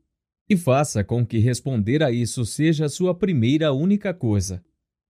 E 0.49 0.57
faça 0.57 1.05
com 1.05 1.25
que 1.25 1.39
responder 1.39 2.03
a 2.03 2.11
isso 2.11 2.45
seja 2.45 2.87
a 2.87 2.89
sua 2.89 3.15
primeira 3.15 3.73
única 3.73 4.13
coisa. 4.13 4.61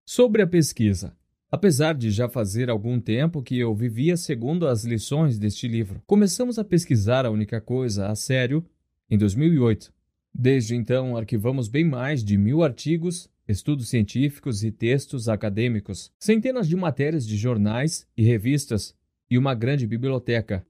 Sobre 0.05 0.43
a 0.43 0.47
pesquisa. 0.47 1.17
Apesar 1.51 1.95
de 1.95 2.11
já 2.11 2.29
fazer 2.29 2.69
algum 2.69 3.01
tempo 3.01 3.43
que 3.43 3.59
eu 3.59 3.75
vivia 3.75 4.15
segundo 4.15 4.69
as 4.69 4.85
lições 4.85 5.39
deste 5.39 5.67
livro, 5.67 6.03
começamos 6.07 6.59
a 6.59 6.65
pesquisar 6.65 7.25
a 7.25 7.31
única 7.31 7.63
coisa 7.63 8.09
a 8.09 8.15
sério 8.15 8.63
em 9.09 9.17
2008. 9.17 9.91
Desde 10.35 10.75
então, 10.75 11.17
arquivamos 11.17 11.69
bem 11.69 11.85
mais 11.85 12.23
de 12.23 12.37
mil 12.37 12.62
artigos, 12.62 13.28
estudos 13.47 13.89
científicos 13.89 14.62
e 14.62 14.71
textos 14.71 15.28
acadêmicos, 15.28 16.12
centenas 16.19 16.69
de 16.69 16.77
matérias 16.77 17.27
de 17.27 17.37
jornais 17.37 18.07
e 18.17 18.23
revistas 18.23 18.94
e 19.31 19.39
uma 19.39 19.55
grande 19.55 19.87
biblioteca 19.87 20.65